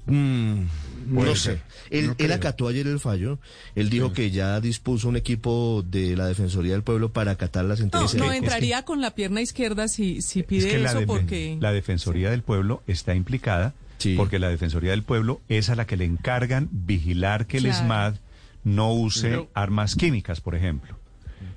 Mm, 0.07 0.65
no 1.09 1.35
sé. 1.35 1.63
Él, 1.89 2.09
No 2.09 2.15
él 2.19 2.33
acató 2.33 2.69
ayer 2.69 2.87
el 2.87 3.01
fallo. 3.01 3.39
Él 3.75 3.89
dijo 3.89 4.13
que 4.13 4.31
ya 4.31 4.61
dispuso 4.61 5.09
un 5.09 5.17
equipo 5.17 5.83
de 5.89 6.15
la 6.15 6.27
Defensoría 6.27 6.73
del 6.73 6.83
Pueblo 6.83 7.11
para 7.13 7.31
acatar 7.33 7.65
la 7.65 7.71
No, 7.71 7.77
sentencia. 7.79 8.19
no 8.19 8.27
Es 8.27 8.33
que- 8.33 8.37
entraría 8.37 8.85
con 8.85 9.01
la 9.01 9.15
pierna 9.15 9.41
izquierda 9.41 9.89
si, 9.89 10.21
si 10.21 10.43
pide 10.43 10.67
es 10.67 10.73
que 10.75 10.79
la, 10.79 10.91
eso 10.91 11.01
defen- 11.01 11.07
porque... 11.07 11.57
la 11.59 11.73
Defensoría 11.73 12.31
del 12.31 12.43
Pueblo 12.43 12.83
está 12.87 13.15
implicada 13.15 13.73
porque 14.19 14.39
la 14.39 14.49
Defensoría 14.51 14.91
del 14.91 15.03
Pueblo 15.03 15.41
es 15.49 15.71
a 15.71 15.75
la 15.77 15.87
que 15.87 15.97
le 15.97 16.05
encargan 16.05 16.69
vigilar 16.71 17.47
que 17.47 17.57
el 17.57 17.63
Claro. 17.65 17.79
ESMAD 17.79 18.15
no 18.65 18.93
use 18.93 19.29
Pero- 19.31 19.51
armas 19.55 19.95
químicas, 19.95 20.41
por 20.41 20.55
ejemplo. 20.55 20.99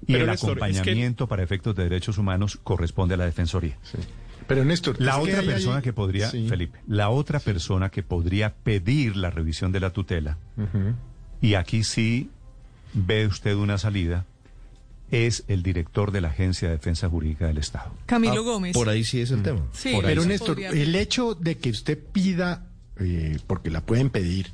Y 0.03 0.13
Pero, 0.13 0.25
el 0.25 0.29
Néstor, 0.31 0.51
es 0.51 0.57
que- 0.57 0.63
acompañamiento 0.65 1.27
para 1.27 1.43
efectos 1.43 1.75
de 1.75 1.83
derechos 1.83 2.17
humanos 2.17 2.59
corresponde 2.63 3.15
a 3.15 3.17
la 3.17 3.25
Defensoría. 3.25 3.77
Pero 4.47 4.63
Néstor, 4.63 4.95
La 4.99 5.15
que 5.15 5.21
otra 5.31 5.41
persona 5.41 5.81
que 5.81 5.91
podría, 5.93 6.29
Sí. 6.29 6.47
Felipe, 6.47 6.79
la 6.87 7.09
otra 7.09 7.39
persona 7.39 7.89
que 7.89 8.03
podría 8.03 8.53
pedir 8.53 9.17
la 9.17 9.29
revisión 9.29 9.71
de 9.73 9.79
la 9.81 9.89
tutela, 9.91 10.37
y 11.41 11.55
aquí 11.55 11.83
sí 11.83 12.29
ve 12.93 13.27
usted 13.27 13.55
una 13.55 13.77
salida, 13.77 14.25
es 15.11 15.43
el 15.47 15.63
director 15.63 16.11
de 16.11 16.21
la 16.21 16.29
Agencia 16.29 16.67
de 16.69 16.75
Defensa 16.75 17.09
Jurídica 17.09 17.47
del 17.47 17.57
Estado. 17.57 17.91
Camilo 18.05 18.43
Gómez. 18.43 18.73
Por 18.73 18.89
ahí 18.89 19.03
sí 19.03 19.19
es 19.21 19.31
el 19.31 19.41
tema. 19.43 19.61
Sí, 19.73 19.97
Pero 20.01 20.21
sí. 20.23 20.27
Néstor, 20.29 20.47
podría- 20.55 20.69
el 20.69 20.95
hecho 20.95 21.33
de 21.35 21.57
que 21.57 21.69
usted 21.69 21.97
pida, 22.11 22.67
eh, 22.99 23.37
porque 23.47 23.69
la 23.69 23.81
pueden 23.81 24.09
pedir, 24.09 24.47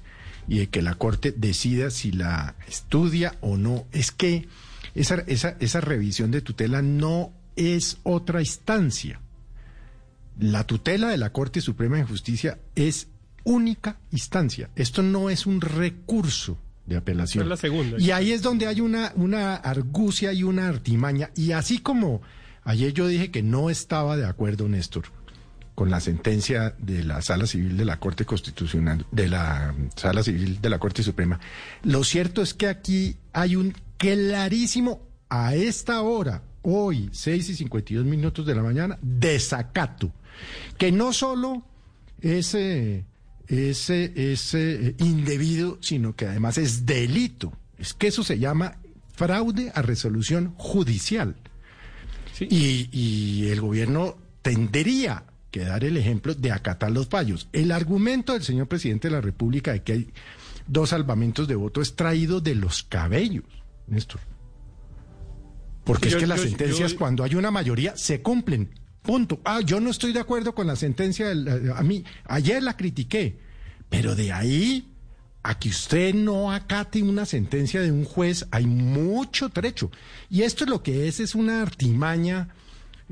y 0.47 0.59
de 0.59 0.67
que 0.67 0.81
la 0.81 0.95
Corte 0.95 1.33
decida 1.35 1.89
si 1.89 2.11
la 2.11 2.55
estudia 2.67 3.35
o 3.41 3.57
no, 3.57 3.85
es 3.91 4.11
que 4.11 4.47
esa, 4.95 5.15
esa, 5.27 5.55
esa 5.59 5.81
revisión 5.81 6.31
de 6.31 6.41
tutela 6.41 6.81
no 6.81 7.31
es 7.55 7.97
otra 8.03 8.41
instancia. 8.41 9.19
La 10.39 10.65
tutela 10.65 11.09
de 11.09 11.17
la 11.17 11.31
Corte 11.31 11.61
Suprema 11.61 11.97
de 11.97 12.03
Justicia 12.03 12.59
es 12.75 13.07
única 13.43 13.99
instancia. 14.11 14.69
Esto 14.75 15.03
no 15.03 15.29
es 15.29 15.45
un 15.45 15.61
recurso 15.61 16.57
de 16.85 16.97
apelación. 16.97 17.43
Es 17.43 17.49
la 17.49 17.57
segunda. 17.57 17.97
Y 17.99 18.11
ahí 18.11 18.31
es 18.31 18.41
donde 18.41 18.67
hay 18.67 18.81
una, 18.81 19.13
una 19.15 19.55
argucia 19.55 20.33
y 20.33 20.43
una 20.43 20.67
artimaña. 20.67 21.31
Y 21.35 21.51
así 21.51 21.79
como 21.79 22.21
ayer 22.63 22.93
yo 22.93 23.07
dije 23.07 23.31
que 23.31 23.43
no 23.43 23.69
estaba 23.69 24.17
de 24.17 24.25
acuerdo, 24.25 24.67
Néstor, 24.67 25.05
con 25.75 25.89
la 25.89 25.99
sentencia 25.99 26.75
de 26.77 27.03
la 27.03 27.21
Sala 27.21 27.47
Civil 27.47 27.77
de 27.77 27.85
la 27.85 27.99
Corte 27.99 28.25
Constitucional, 28.25 29.05
de 29.11 29.27
la 29.27 29.73
Sala 29.95 30.23
Civil 30.23 30.61
de 30.61 30.69
la 30.69 30.79
Corte 30.79 31.03
Suprema, 31.03 31.39
lo 31.83 32.03
cierto 32.03 32.41
es 32.41 32.53
que 32.53 32.67
aquí 32.67 33.17
hay 33.33 33.55
un 33.55 33.73
clarísimo, 33.97 35.01
a 35.29 35.55
esta 35.55 36.01
hora, 36.01 36.43
hoy, 36.61 37.09
6 37.11 37.49
y 37.49 37.55
52 37.55 38.05
minutos 38.05 38.45
de 38.45 38.53
la 38.53 38.61
mañana, 38.61 38.99
desacato, 39.01 40.11
que 40.77 40.91
no 40.91 41.11
solo 41.11 41.65
es, 42.21 42.53
eh, 42.53 43.03
es, 43.47 43.89
eh, 43.89 44.95
indebido, 44.99 45.79
sino 45.81 46.15
que 46.15 46.27
además 46.27 46.59
es 46.59 46.85
delito. 46.85 47.51
Es 47.79 47.95
que 47.95 48.07
eso 48.07 48.23
se 48.23 48.37
llama 48.37 48.77
fraude 49.15 49.71
a 49.73 49.81
resolución 49.81 50.53
judicial. 50.57 51.35
Y, 52.39 52.89
y 52.91 53.47
el 53.49 53.61
gobierno 53.61 54.17
tendría 54.43 55.23
que 55.53 55.63
dar 55.65 55.83
el 55.83 55.97
ejemplo 55.97 56.33
de 56.33 56.51
acatar 56.51 56.89
los 56.91 57.07
fallos. 57.07 57.47
El 57.53 57.71
argumento 57.71 58.33
del 58.33 58.41
señor 58.41 58.67
presidente 58.67 59.07
de 59.07 59.13
la 59.13 59.21
República 59.21 59.71
de 59.71 59.83
que 59.83 59.93
hay 59.93 60.09
dos 60.67 60.89
salvamentos 60.89 61.47
de 61.47 61.53
voto 61.53 61.79
es 61.79 61.95
traído 61.95 62.41
de 62.41 62.55
los 62.55 62.81
cabellos, 62.81 63.43
Néstor. 63.85 64.19
Porque 65.83 66.09
Yo- 66.09 66.17
es 66.17 66.21
que 66.23 66.27
las 66.27 66.41
yo- 66.41 66.47
sentencias, 66.49 66.91
yo- 66.93 66.97
cuando 66.97 67.23
hay 67.23 67.35
una 67.35 67.51
mayoría, 67.51 67.95
se 67.95 68.21
cumplen. 68.21 68.69
Punto. 69.03 69.41
Ah, 69.45 69.59
yo 69.61 69.79
no 69.79 69.91
estoy 69.91 70.11
de 70.13 70.19
acuerdo 70.21 70.55
con 70.55 70.65
la 70.65 70.75
sentencia. 70.75 71.27
del- 71.27 71.47
eh, 71.47 71.71
a 71.75 71.83
mí, 71.83 72.03
ayer 72.25 72.63
la 72.63 72.75
critiqué. 72.75 73.37
Pero 73.89 74.15
de 74.15 74.31
ahí 74.31 74.89
a 75.43 75.59
que 75.59 75.69
usted 75.69 76.15
no 76.15 76.51
acate 76.51 77.03
una 77.03 77.25
sentencia 77.27 77.81
de 77.81 77.91
un 77.91 78.05
juez, 78.05 78.47
hay 78.49 78.65
mucho 78.65 79.49
trecho. 79.49 79.91
Y 80.29 80.41
esto 80.43 80.63
es 80.63 80.69
lo 80.69 80.81
que 80.81 81.07
es, 81.07 81.19
es 81.19 81.35
una 81.35 81.61
artimaña. 81.61 82.49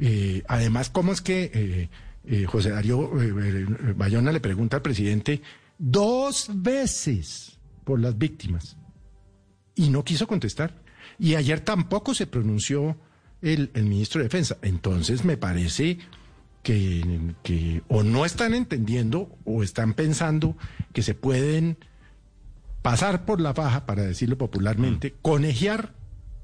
eh, 0.04 0.42
además, 0.48 0.90
¿cómo 0.90 1.12
es 1.12 1.22
que 1.22 1.52
eh, 1.54 1.90
eh, 2.26 2.46
José 2.46 2.70
Darío 2.70 3.22
eh, 3.22 3.34
eh, 3.38 3.94
Bayona 3.96 4.32
le 4.32 4.40
pregunta 4.40 4.78
al 4.78 4.82
presidente 4.82 5.42
dos 5.78 6.50
veces 6.54 7.60
por 7.84 8.00
las 8.00 8.18
víctimas? 8.18 8.78
Y 9.76 9.90
no 9.90 10.04
quiso 10.04 10.28
contestar. 10.28 10.82
Y 11.18 11.36
ayer 11.36 11.62
tampoco 11.62 12.14
se 12.14 12.28
pronunció 12.28 12.98
el, 13.42 13.72
el 13.74 13.86
ministro 13.86 14.20
de 14.20 14.26
Defensa. 14.26 14.58
Entonces 14.62 15.26
me 15.26 15.38
parece 15.38 15.98
que, 16.64 17.34
que 17.44 17.82
o 17.88 18.04
no 18.04 18.26
están 18.26 18.54
entendiendo 18.54 19.36
o 19.46 19.64
están 19.64 19.94
pensando 19.94 20.56
que 20.94 21.02
se 21.02 21.16
pueden 21.16 21.78
pasar 22.82 23.26
por 23.26 23.40
la 23.42 23.54
faja, 23.54 23.86
para 23.86 24.04
decirlo 24.04 24.38
popularmente, 24.38 25.16
conejear 25.22 25.94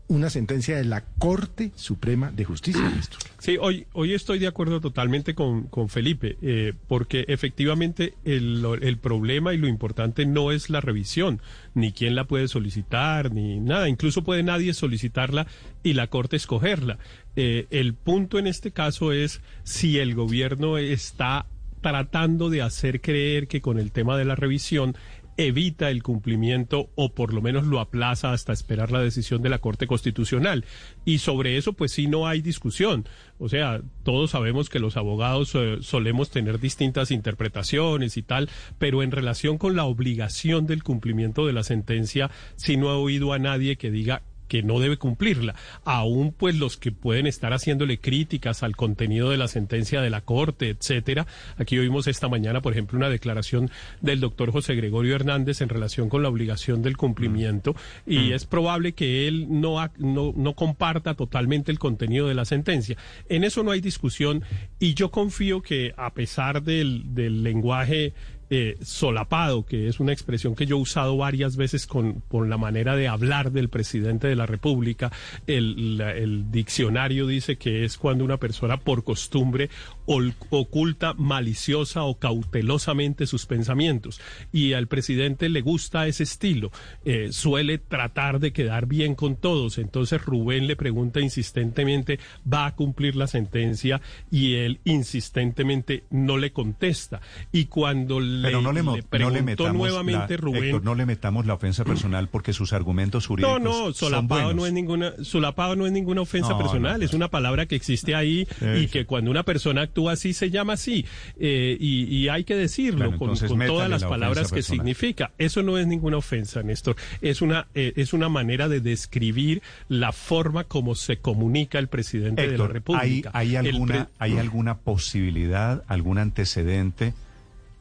una 0.08 0.30
sentencia 0.30 0.78
de 0.78 0.86
la 0.86 1.04
Corte 1.20 1.72
Suprema 1.76 2.32
de 2.32 2.46
Justicia. 2.46 2.82
Néstor. 2.96 3.20
Sí, 3.40 3.58
hoy, 3.60 3.88
hoy 3.94 4.14
estoy 4.14 4.40
de 4.40 4.48
acuerdo 4.48 4.80
totalmente 4.82 5.36
con, 5.36 5.64
con 5.64 5.90
Felipe, 5.90 6.38
eh, 6.42 6.74
porque 6.88 7.26
efectivamente 7.28 8.16
el, 8.26 8.66
el 8.82 8.98
problema 8.98 9.54
y 9.54 9.58
lo 9.58 9.68
importante 9.68 10.26
no 10.26 10.52
es 10.52 10.70
la 10.70 10.82
revisión, 10.82 11.42
ni 11.74 11.92
quién 11.92 12.16
la 12.16 12.26
puede 12.26 12.48
solicitar, 12.48 13.32
ni 13.32 13.60
nada. 13.60 13.90
Incluso 13.90 14.24
puede 14.24 14.44
nadie 14.44 14.74
solicitarla 14.74 15.48
y 15.84 15.94
la 15.94 16.08
Corte 16.08 16.36
escogerla. 16.36 16.98
Eh, 17.36 17.68
el 17.70 17.94
punto 17.94 18.40
en 18.40 18.48
este 18.48 18.72
caso 18.72 19.12
es 19.12 19.42
si 19.64 20.00
el 20.00 20.16
gobierno 20.16 20.78
está 20.78 21.46
tratando 21.82 22.50
de 22.50 22.62
hacer 22.62 23.02
creer 23.02 23.48
que 23.48 23.62
con 23.62 23.80
el 23.80 23.92
tema 23.92 24.18
de 24.18 24.26
la 24.26 24.36
revisión 24.36 24.96
evita 25.38 25.90
el 25.90 26.04
cumplimiento 26.04 26.90
o 26.96 27.14
por 27.14 27.34
lo 27.34 27.42
menos 27.42 27.66
lo 27.66 27.80
aplaza 27.80 28.34
hasta 28.34 28.54
esperar 28.54 28.92
la 28.92 29.02
decisión 29.02 29.42
de 29.42 29.50
la 29.50 29.60
Corte 29.60 29.88
Constitucional. 29.88 30.66
Y 31.06 31.20
sobre 31.20 31.58
eso 31.58 31.74
pues 31.74 31.92
sí 31.92 32.08
no 32.08 32.28
hay 32.28 32.42
discusión. 32.42 33.06
O 33.40 33.50
sea, 33.50 33.82
todos 34.04 34.32
sabemos 34.32 34.70
que 34.70 34.80
los 34.80 34.98
abogados 34.98 35.54
eh, 35.56 35.78
solemos 35.82 36.32
tener 36.32 36.60
distintas 36.60 37.12
interpretaciones 37.12 38.18
y 38.18 38.24
tal, 38.24 38.50
pero 38.80 39.04
en 39.04 39.12
relación 39.12 39.58
con 39.58 39.76
la 39.76 39.86
obligación 39.86 40.66
del 40.66 40.84
cumplimiento 40.84 41.46
de 41.46 41.54
la 41.54 41.64
sentencia, 41.64 42.32
sí 42.56 42.78
no 42.78 42.90
he 42.90 42.96
oído 42.96 43.34
a 43.34 43.40
nadie 43.40 43.78
que 43.78 43.92
diga 43.92 44.24
que 44.48 44.64
no 44.64 44.80
debe 44.80 44.98
cumplirla. 44.98 45.56
Aún 45.86 46.34
pues 46.38 46.56
los 46.56 46.78
que 46.78 46.92
pueden 46.92 47.28
estar 47.28 47.54
haciéndole 47.54 48.00
críticas 48.00 48.64
al 48.64 48.76
contenido 48.76 49.30
de 49.30 49.38
la 49.38 49.48
sentencia 49.48 50.02
de 50.02 50.10
la 50.10 50.22
Corte, 50.22 50.70
etcétera. 50.70 51.28
Aquí 51.58 51.78
oímos 51.78 52.08
esta 52.08 52.28
mañana, 52.28 52.62
por 52.62 52.74
ejemplo, 52.74 52.98
una 52.98 53.10
declaración 53.10 53.70
del 54.02 54.20
doctor 54.20 54.52
José 54.52 54.76
Gregorio 54.76 55.16
Hernández 55.16 55.62
en 55.62 55.70
relación 55.70 56.10
con 56.10 56.24
la 56.24 56.30
obligación 56.30 56.82
del 56.82 56.98
cumplimiento 56.98 57.76
y 58.06 58.18
Mm. 58.30 58.34
es 58.34 58.46
probable 58.46 58.94
que 58.94 59.28
él 59.28 59.48
no, 59.50 59.80
ha- 59.80 59.92
no, 59.98 60.34
no 60.36 60.54
comparta 60.54 61.14
totalmente 61.16 61.72
el 61.72 61.80
contenido 61.80 62.28
de 62.28 62.34
la 62.36 62.46
sentencia. 62.46 62.98
En 63.30 63.44
eso 63.44 63.64
no 63.64 63.72
hay 63.72 63.82
discusión 63.82 64.44
y 64.80 64.94
yo 64.94 65.12
confío 65.12 65.62
que 65.62 65.94
a 65.98 66.14
pesar 66.14 66.64
del, 66.64 67.14
del 67.14 67.44
lenguaje 67.44 68.14
eh, 68.50 68.78
solapado, 68.82 69.66
que 69.66 69.90
es 69.90 70.00
una 70.00 70.14
expresión 70.14 70.56
que 70.56 70.66
yo 70.66 70.78
he 70.78 70.82
usado 70.82 71.18
varias 71.18 71.58
veces 71.58 71.86
con, 71.86 72.24
la 72.32 72.58
manera 72.58 72.96
de 72.96 73.10
hablar 73.10 73.52
del 73.52 73.68
presidente 73.68 74.28
de 74.28 74.38
la 74.38 74.46
República. 74.46 75.12
El, 75.48 76.46
diccionario 76.50 77.28
dice 77.28 77.58
que 77.58 77.84
es 77.84 77.98
cuando 77.98 78.24
una 78.24 78.38
persona 78.38 78.78
por 78.78 79.04
costumbre 79.04 79.70
oculta 80.06 81.14
maliciosa 81.14 82.04
o 82.04 82.18
cautelosamente 82.18 83.26
sus 83.26 83.46
pensamientos. 83.46 84.22
Y 84.54 84.74
al 84.74 84.88
presidente 84.88 85.50
le 85.50 85.60
gusta 85.60 86.08
ese 86.08 86.24
estilo. 86.24 86.72
Eh, 87.04 87.30
suele 87.32 87.78
tratar 87.78 88.40
de 88.40 88.54
quedar 88.54 88.86
bien 88.86 89.16
con 89.16 89.36
todos. 89.36 89.78
Entonces 89.78 90.24
Rubén 90.24 90.68
le 90.68 90.78
pregunta 90.78 91.20
insistentemente, 91.20 92.20
¿va 92.52 92.68
a 92.68 92.76
cumplir 92.76 93.18
la 93.18 93.28
sentencia? 93.28 94.00
Y 94.32 94.56
él 94.56 94.80
insistentemente 94.86 96.06
no 96.10 96.38
le 96.38 96.54
contesta. 96.54 97.20
Y 97.52 97.66
cuando 97.66 98.22
Pero 98.42 98.58
le, 98.60 98.64
no 98.64 98.72
le, 98.74 98.84
le 98.84 99.20
no 99.20 99.30
le 99.30 99.42
metamos 99.42 99.76
nuevamente 99.76 100.34
la, 100.36 100.42
Rubén. 100.42 100.64
Héctor, 100.66 100.84
no 100.84 100.96
le 100.96 101.06
metamos 101.06 101.46
la 101.46 101.54
ofensa 101.54 101.84
personal 101.84 102.28
porque 102.30 102.54
sus 102.54 102.74
argumentos 102.74 103.24
No, 103.24 103.28
jurídicos 103.28 103.62
no, 103.62 103.72
son 103.72 103.94
solapado 103.94 104.54
no 104.54 104.66
es 104.66 104.74
ninguna, 104.74 105.14
solapado 105.24 105.76
no 105.76 105.86
es 105.86 105.92
ninguna 105.92 106.22
ofensa 106.22 106.50
No, 106.50 106.58
personal, 106.58 107.00
no, 107.00 107.06
es 107.06 107.14
una 107.14 107.30
palabra 107.30 107.66
que 107.66 107.76
existe 107.76 108.16
ahí 108.16 108.48
y 108.78 108.88
que 108.88 109.06
cuando 109.06 109.32
una 109.32 109.44
persona 109.44 109.82
actúa 109.82 110.14
así 110.14 110.34
se 110.34 110.50
llama 110.50 110.74
así 110.74 111.06
eh, 111.40 111.78
y, 111.80 112.04
y 112.16 112.30
hay 112.30 112.44
que 112.44 112.56
decirlo 112.56 113.06
con, 113.18 113.30
entonces 113.30 113.50
con 113.50 113.66
todas 113.66 113.90
las 113.90 114.02
la 114.02 114.10
palabras 114.10 114.50
que 114.50 114.56
personal. 114.56 114.78
significa. 114.80 115.32
Eso 115.38 115.64
no 115.64 115.78
es 115.78 115.88
ninguna 115.88 116.18
ofensa, 116.18 116.64
Néstor. 116.64 116.96
Es 117.22 117.42
una 117.42 117.68
eh, 117.74 117.94
es 117.96 118.14
una 118.14 118.30
manera 118.30 118.68
de 118.68 118.80
describir 118.82 119.62
la 119.90 120.12
forma 120.12 120.64
como 120.64 120.96
se 120.96 121.18
comunica 121.18 121.80
el 121.80 121.88
presidente 121.88 122.42
de 122.42 122.58
la 122.58 122.66
Héctor, 122.66 122.68
¿hay, 122.70 122.74
República. 122.74 123.32
hay 123.34 123.56
El 123.56 123.68
alguna, 123.68 124.10
¿hay 124.20 124.38
alguna 124.38 124.78
posibilidad, 124.80 125.84
algún 125.88 126.18
antecedente 126.18 127.14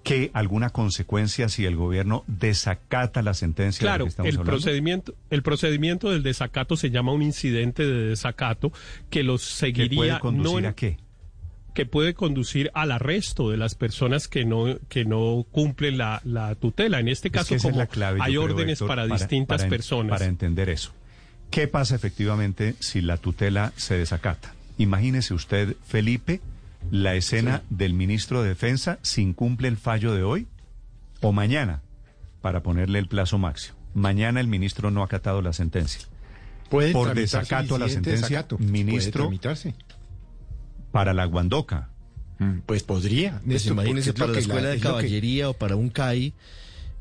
qué, 0.06 0.30
alguna 0.34 0.70
consecuencia 0.70 1.48
si 1.48 1.64
el 1.66 1.74
gobierno 1.76 2.22
desacata 2.28 3.22
la 3.22 3.34
sentencia 3.34 3.80
de 3.80 3.86
la 3.86 3.90
Claro, 3.92 4.04
que 4.04 4.08
estamos 4.10 4.28
el 4.28 4.38
hablando? 4.38 4.52
procedimiento, 4.52 5.14
el 5.30 5.42
procedimiento 5.42 6.10
del 6.10 6.22
desacato 6.22 6.76
se 6.76 6.90
llama 6.90 7.12
un 7.12 7.22
incidente 7.22 7.84
de 7.84 8.08
desacato 8.08 8.72
que 9.10 9.22
los 9.24 9.42
seguiría 9.42 9.96
puede 9.96 10.18
conducir 10.20 10.62
no 10.62 10.68
a 10.68 10.72
qué? 10.74 10.98
que 11.74 11.84
puede 11.84 12.14
conducir 12.14 12.70
al 12.72 12.90
arresto 12.90 13.50
de 13.50 13.58
las 13.58 13.74
personas 13.74 14.28
que 14.28 14.46
no 14.46 14.78
que 14.88 15.04
no 15.04 15.44
cumplen 15.50 15.98
la, 15.98 16.22
la 16.24 16.54
tutela. 16.54 17.00
En 17.00 17.08
este 17.08 17.28
Es 17.28 17.34
caso, 17.34 17.48
que 17.50 17.54
es 17.56 17.62
como 17.62 17.86
clave, 17.86 18.20
hay 18.22 18.32
creo, 18.32 18.44
órdenes 18.44 18.80
Héctor, 18.80 18.88
para, 18.88 19.06
distintas 19.06 19.58
para 19.62 19.68
personas. 19.68 20.10
Para 20.10 20.24
entender 20.24 20.70
eso. 20.70 20.92
¿Qué 21.50 21.68
pasa 21.68 21.94
efectivamente 21.94 22.76
si 22.80 23.02
la 23.02 23.18
tutela 23.18 23.72
se 23.76 23.98
desacata? 23.98 24.54
Imagínese 24.78 25.34
usted, 25.34 25.76
Felipe, 25.86 26.40
la 26.90 27.14
escena 27.14 27.62
del 27.70 27.94
ministro 27.94 28.42
de 28.42 28.50
Defensa 28.50 28.98
si 29.02 29.22
incumple 29.22 29.68
el 29.68 29.76
fallo 29.76 30.12
de 30.14 30.22
hoy 30.22 30.46
o 31.22 31.32
mañana, 31.32 31.82
para 32.42 32.62
ponerle 32.62 32.98
el 32.98 33.08
plazo 33.08 33.38
máximo. 33.38 33.76
Mañana 33.94 34.40
el 34.40 34.46
ministro 34.46 34.90
no 34.90 35.02
ha 35.02 35.06
acatado 35.06 35.42
la 35.42 35.52
sentencia. 35.52 36.02
Puede 36.70 36.92
Por 36.92 37.14
desacato 37.14 37.76
a 37.76 37.78
la 37.78 37.88
sentencia, 37.88 38.28
desacato. 38.28 38.58
Ministro 38.58 39.30
para 40.92 41.14
la 41.14 41.24
Guandoca. 41.24 41.88
Pues 42.66 42.82
podría. 42.82 43.32
Pues 43.32 43.46
Néstor, 43.46 43.72
imagínese 43.72 44.12
para 44.12 44.26
la 44.28 44.32
que 44.34 44.40
escuela 44.40 44.68
de 44.68 44.76
que- 44.76 44.82
caballería 44.82 45.48
o 45.48 45.54
para 45.54 45.76
un 45.76 45.88
CAI, 45.88 46.34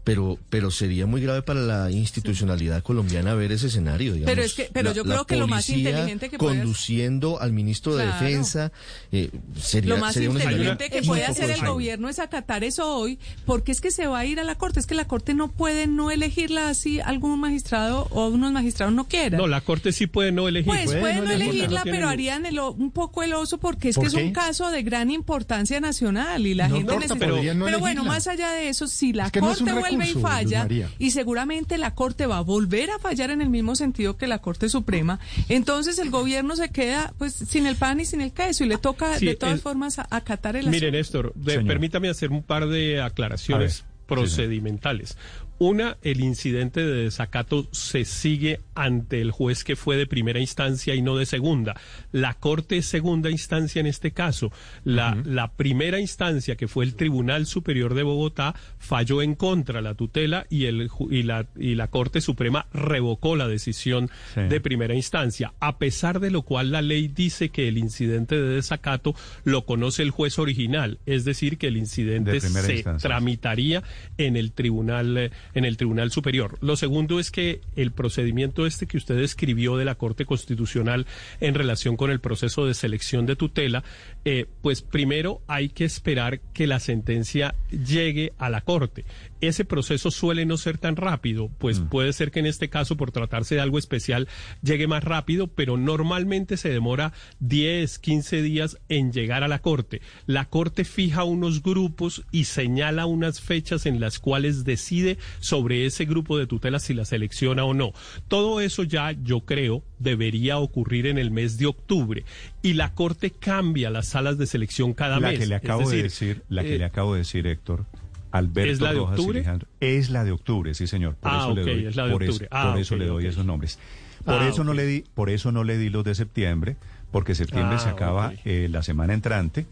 pero, 0.06 0.40
pero 0.50 0.72
sería 0.72 1.06
muy 1.06 1.20
grave 1.20 1.42
para 1.42 1.60
la 1.60 1.92
institucionalidad 1.92 2.82
colombiana 2.84 3.34
ver 3.34 3.52
ese 3.52 3.68
escenario. 3.68 4.14
Digamos. 4.14 4.32
Pero 4.34 4.42
es 4.46 4.54
que- 4.54 4.70
pero 4.72 4.94
yo 4.94 5.04
La- 5.04 5.16
creo 5.16 5.26
que 5.26 5.36
lo 5.36 5.48
más 5.48 5.70
inteligente 5.70 6.30
que 6.30 6.38
puede- 6.38 6.60
conduciendo 6.60 7.42
al 7.42 7.52
ministro 7.52 7.96
de 7.98 8.06
Claro. 8.06 8.24
Defensa 8.26 8.72
eh, 9.12 9.32
sería, 9.60 9.96
Lo 9.96 9.98
más 10.00 10.14
sería 10.14 10.30
inteligente 10.30 10.90
que 10.90 11.02
puede 11.02 11.26
hacer 11.26 11.50
el 11.50 11.66
gobierno 11.66 12.08
es 12.08 12.20
acatar 12.20 12.64
eso 12.64 12.88
hoy, 12.96 13.20
porque 13.46 13.72
es 13.74 13.82
que 13.82 13.92
se 13.92 14.08
va 14.08 14.20
a 14.20 14.26
ir 14.26 14.40
a 14.40 14.44
la 14.44 14.56
corte. 14.56 14.80
Es 14.80 14.86
que 14.86 14.96
la 14.96 15.08
corte 15.08 15.34
no 15.34 15.52
puede 15.52 15.88
no 15.88 16.12
elegirla 16.12 16.70
así 16.70 17.00
algún 17.00 17.40
magistrado 17.40 18.08
o 18.12 18.28
unos 18.28 18.52
magistrados 18.52 18.94
no 18.94 19.08
quieran. 19.08 19.42
No, 19.42 19.48
la 19.48 19.62
corte 19.62 19.92
sí 19.92 20.06
puede 20.08 20.32
no 20.32 20.48
elegir. 20.48 20.68
Pues 20.72 20.86
pueden 20.96 21.26
no 21.26 21.32
elegirla, 21.32 21.84
No 21.84 21.92
pero 21.92 22.10
harían 22.10 22.46
el 22.46 22.60
o- 22.60 22.72
un 22.72 22.92
poco 22.92 23.24
el 23.24 23.34
oso 23.34 23.58
porque 23.58 23.90
es 23.90 23.96
¿Por 23.96 24.04
que 24.04 24.08
es 24.10 24.14
qué? 24.14 24.24
un 24.24 24.34
caso 24.34 24.70
de 24.70 24.84
gran 24.84 25.10
importancia 25.10 25.80
nacional 25.80 26.46
y 26.46 26.54
la 26.54 26.68
No 26.68 26.76
gente 26.78 26.94
importa, 26.94 27.16
necesita. 27.16 27.42
Pero, 27.42 27.70
no 27.72 27.80
bueno, 27.80 28.04
más 28.06 28.28
allá 28.28 28.52
de 28.52 28.70
eso, 28.70 28.88
si 28.88 29.14
la 29.14 29.26
Es 29.26 29.32
que 29.32 29.42
no 29.42 29.52
es 29.52 29.58
corte 29.60 29.72
vuelve 29.96 30.20
y 30.20 30.22
falla, 30.22 30.68
y 31.00 31.12
seguramente 31.12 31.78
la 31.78 31.96
corte 31.96 32.26
va 32.26 32.38
a 32.38 32.42
volver 32.42 32.90
a 32.92 33.00
fallar 33.00 33.30
en 33.32 33.42
el 33.42 33.50
mismo 33.50 33.76
sentido 33.76 34.18
que 34.18 34.28
la 34.28 34.40
Corte 34.40 34.70
Suprema, 34.70 35.20
entonces 35.50 35.98
el 36.00 36.10
gobierno 36.10 36.56
se 36.56 36.70
queda 36.70 37.14
pues 37.18 37.34
sin 37.34 37.66
el 37.66 37.76
pan 37.76 38.00
y 38.00 38.06
sin 38.06 38.22
el 38.22 38.32
queso 38.32 38.64
y 38.64 38.68
le 38.68 38.78
toca 38.78 39.18
Sí, 39.18 39.26
de 39.26 39.36
todas 39.36 39.56
el- 39.56 39.62
formas 39.62 40.00
a- 40.00 40.08
acatar 40.10 40.56
el 40.56 40.66
Mire, 40.68 40.88
asunto. 40.88 40.98
Néstor, 40.98 41.34
de- 41.36 41.62
permítame 41.62 42.10
hacer 42.10 42.32
un 42.32 42.44
par 42.44 42.68
de 42.68 43.02
aclaraciones 43.02 43.86
procedimentales. 44.08 45.18
Una, 45.58 45.98
el 46.02 46.20
incidente 46.22 46.82
de 46.86 47.04
desacato 47.04 47.68
se 47.72 48.04
sigue 48.06 48.60
ante 48.76 49.22
el 49.22 49.32
juez 49.32 49.64
que 49.64 49.76
fue 49.76 49.96
de 49.96 50.06
primera 50.06 50.40
instancia 50.40 50.96
y 50.96 51.02
no 51.02 51.16
de 51.18 51.26
segunda. 51.26 51.80
La 52.12 52.34
Corte 52.34 52.78
es 52.78 52.86
segunda 52.88 53.30
instancia 53.30 53.80
en 53.80 53.86
este 53.88 54.12
caso. 54.12 54.52
La, 54.84 55.18
la 55.26 55.54
primera 55.54 56.00
instancia, 56.00 56.56
que 56.56 56.68
fue 56.68 56.84
el 56.86 56.96
Tribunal 56.96 57.46
Superior 57.46 57.94
de 57.94 58.04
Bogotá, 58.04 58.54
falló 58.80 59.22
en 59.22 59.36
contra 59.36 59.82
la 59.82 59.94
tutela 59.94 60.46
y, 60.50 60.66
el, 60.66 60.90
y, 61.10 61.24
la, 61.24 61.48
y 61.58 61.76
la 61.76 61.88
Corte 61.88 62.20
Suprema 62.22 62.68
revocó 62.74 63.36
la 63.36 63.48
decisión 63.48 64.10
Sí. 64.34 64.42
de 64.42 64.60
primera 64.60 64.94
instancia, 64.96 65.54
a 65.60 65.78
pesar 65.78 66.20
de 66.20 66.32
lo 66.32 66.42
cual 66.42 66.72
la 66.72 66.82
ley 66.82 67.08
dice 67.08 67.50
que 67.50 67.68
el 67.68 67.78
incidente 67.78 68.36
de 68.40 68.56
desacato 68.56 69.16
lo 69.44 69.66
conoce 69.66 70.02
el 70.04 70.12
juez 70.12 70.40
original, 70.40 71.00
es 71.06 71.26
decir, 71.26 71.58
que 71.58 71.68
el 71.68 71.78
incidente 71.78 72.40
se 72.42 72.48
instancia. 72.76 72.98
tramitaría 73.10 73.84
en 74.18 74.36
el 74.36 74.52
tribunal 74.52 75.18
eh, 75.18 75.32
en 75.54 75.66
el 75.66 75.78
tribunal 75.78 76.12
superior. 76.12 76.58
Lo 76.62 76.76
segundo 76.76 77.20
es 77.20 77.32
que 77.32 77.62
el 77.76 77.92
procedimiento 77.92 78.66
este 78.66 78.88
que 78.88 78.98
usted 78.98 79.20
escribió 79.20 79.78
de 79.78 79.86
la 79.86 79.96
Corte 79.96 80.26
Constitucional 80.26 81.06
en 81.40 81.54
relación 81.54 81.98
con 81.98 82.12
el 82.12 82.20
proceso 82.20 82.66
de 82.66 82.74
selección 82.74 83.26
de 83.26 83.36
tutela, 83.36 83.84
eh, 84.26 84.48
pues 84.62 84.82
primero 84.82 85.42
hay 85.48 85.70
que 85.70 85.86
esperar 85.86 86.40
que 86.54 86.66
la 86.68 86.80
sentencia 86.80 87.54
llegue 87.72 88.34
a 88.40 88.50
la 88.50 88.62
Corte. 88.62 89.06
Ese 89.40 89.66
proceso 89.66 90.10
suele 90.10 90.46
no 90.46 90.58
ser 90.58 90.80
tan 90.80 90.96
rápido, 90.96 91.50
pues 91.60 91.80
Mm. 91.80 91.90
puede 91.90 92.14
ser 92.14 92.32
que 92.32 92.40
en 92.40 92.48
este 92.48 92.70
caso, 92.70 92.98
por 92.98 93.12
tratarse 93.12 93.54
de 93.56 93.62
algo 93.62 93.78
especial, 93.78 94.28
llegue 94.64 94.88
más 94.88 95.04
rápido, 95.04 95.48
pero 95.48 95.78
normalmente 95.78 96.58
se 96.58 96.70
demora 96.70 97.14
10, 97.40 98.00
15 98.00 98.42
días 98.42 98.78
en 98.90 99.12
llegar 99.12 99.44
a 99.44 99.48
la 99.48 99.60
Corte. 99.60 100.02
La 100.26 100.46
Corte 100.46 100.84
fija 100.86 101.24
unos 101.24 101.62
grupos 101.62 102.24
y 102.32 102.46
señala 102.46 103.06
unas 103.06 103.42
fechas 103.42 103.86
en 103.86 104.00
las 104.00 104.18
cuales 104.20 104.64
decide 104.64 105.18
sobre 105.40 105.86
ese 105.86 106.06
grupo 106.06 106.38
de 106.40 106.48
tutela 106.48 106.80
si 106.80 106.94
la 106.96 107.06
selecciona 107.06 107.64
o 107.66 107.74
no. 107.76 107.92
Todo 108.28 108.60
eso 108.62 108.82
ya, 108.84 109.12
yo 109.12 109.42
creo, 109.42 109.84
debería 110.00 110.58
ocurrir 110.58 111.08
en 111.08 111.18
el 111.18 111.32
mes 111.32 111.58
de 111.58 111.66
octubre. 111.68 112.24
Y 112.62 112.74
la 112.74 112.94
Corte 112.94 113.32
cambia 113.32 113.90
las 113.90 114.08
salas 114.08 114.38
de 114.38 114.46
selección 114.48 114.94
cada 114.94 115.20
la 115.20 115.30
mes. 115.30 115.40
que 115.40 115.46
le 115.46 115.56
Es 115.56 115.64
acabo 115.64 115.90
de 115.90 116.04
decir, 116.04 116.36
decir, 116.36 116.44
la 116.50 116.64
que 116.64 116.76
eh, 116.76 116.78
le 116.80 116.86
acabo 116.86 117.14
de 117.14 117.20
decir, 117.20 117.48
Héctor, 117.48 117.86
Alberto 118.32 118.72
¿Es 118.72 118.82
la 118.82 118.92
de 118.94 119.00
Rojas 119.00 119.18
y 119.18 119.20
octubre? 119.22 119.40
Alejandro, 119.40 119.68
es 119.80 120.10
la 120.10 120.24
de 120.26 120.32
octubre, 120.32 120.74
sí 120.74 120.88
señor. 120.88 121.16
Por 121.16 121.32
Ah, 121.32 121.38
eso 121.44 121.56
le 121.56 121.62
doy, 121.62 121.86
es 121.86 121.96
la 121.96 122.06
de 122.08 122.12
por 122.12 122.24
eso-. 122.24 122.46
Ah, 122.52 122.76
por 122.90 122.98
le 122.98 123.06
doy 123.06 123.26
esos 123.28 123.46
nombres. 123.46 123.80
Por 124.26 124.34
Ah, 124.42 124.48
eso 124.50 124.64
no 124.64 124.74
le 124.74 124.86
di, 124.86 125.04
por 125.14 125.30
eso 125.30 125.52
no 125.52 125.64
le 125.64 125.78
di 125.78 125.90
los 125.90 126.04
de 126.04 126.16
septiembre, 126.16 126.78
porque 127.16 127.34
septiembre 127.34 127.78
Ah, 127.78 127.80
se 127.80 127.88
acaba 127.88 128.28
ok. 128.28 128.40
eh, 128.44 128.68
la 128.70 128.84
semana 128.84 129.14
entrante 129.14 129.66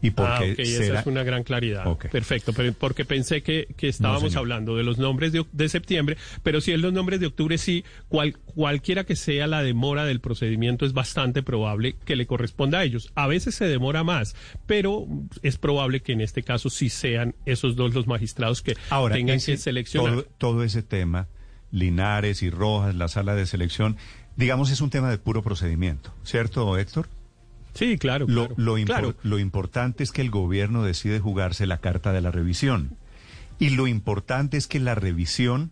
y 0.00 0.08
Ah, 0.08 0.12
porque 0.16 0.52
ok, 0.52 0.58
esa 0.60 0.82
será- 0.84 1.00
es 1.00 1.06
una 1.06 1.22
gran 1.22 1.42
claridad. 1.42 1.84
Perfecto, 2.10 2.54
pero 2.54 2.72
porque 2.72 3.04
pensé 3.04 3.42
que, 3.42 3.68
que 3.76 3.88
estábamos 3.88 4.36
hablando 4.36 4.74
de 4.74 4.84
los 4.84 4.96
nombres 4.96 5.32
de, 5.32 5.44
de 5.52 5.68
septiembre, 5.68 6.16
pero 6.42 6.62
si 6.62 6.72
es 6.72 6.80
los 6.80 6.94
nombres 6.94 7.20
de 7.20 7.26
octubre, 7.26 7.58
sí, 7.58 7.84
cual, 8.08 8.38
cualquiera 8.38 9.04
que 9.04 9.16
sea 9.16 9.46
la 9.46 9.62
demora 9.62 10.06
del 10.06 10.20
procedimiento 10.20 10.86
es 10.86 10.94
bastante 10.94 11.42
probable 11.42 11.94
que 12.06 12.16
le 12.16 12.24
corresponda 12.26 12.78
a 12.78 12.84
ellos. 12.84 13.12
A 13.16 13.26
veces 13.26 13.54
se 13.54 13.66
demora 13.66 14.02
más, 14.02 14.34
pero 14.64 15.06
es 15.42 15.58
probable 15.58 16.00
que 16.00 16.12
en 16.12 16.22
este 16.22 16.42
caso 16.42 16.70
sí 16.70 16.88
sean 16.88 17.34
esos 17.44 17.76
dos 17.76 17.92
los 17.92 18.06
magistrados 18.06 18.62
que 18.62 18.78
Ahora 18.88 19.14
tengan 19.14 19.36
ese- 19.36 19.52
que 19.52 19.58
seleccionar. 19.58 20.12
todo, 20.14 20.22
todo 20.38 20.64
ese 20.64 20.82
tema, 20.82 21.28
Linares 21.70 22.42
y 22.42 22.48
Rojas, 22.48 22.94
la 22.94 23.08
sala 23.08 23.34
de 23.34 23.44
selección, 23.44 23.98
digamos 24.38 24.70
es 24.70 24.80
un 24.80 24.88
tema 24.88 25.10
de 25.10 25.18
puro 25.18 25.42
procedimiento, 25.42 26.14
¿cierto, 26.24 26.78
Héctor? 26.78 27.08
Sí, 27.74 27.98
claro. 27.98 28.24
Lo, 28.26 28.46
claro, 28.48 28.54
lo, 28.56 28.78
impor- 28.78 28.86
claro. 28.86 29.14
lo 29.22 29.38
importante 29.38 30.02
es 30.02 30.10
que 30.12 30.22
el 30.22 30.30
gobierno 30.30 30.82
decide 30.82 31.20
jugarse 31.20 31.66
la 31.66 31.78
carta 31.78 32.12
de 32.12 32.22
la 32.22 32.30
revisión. 32.30 32.96
Y 33.58 33.70
lo 33.70 33.86
importante 33.86 34.56
es 34.56 34.66
que 34.66 34.80
la 34.80 34.94
revisión 34.94 35.70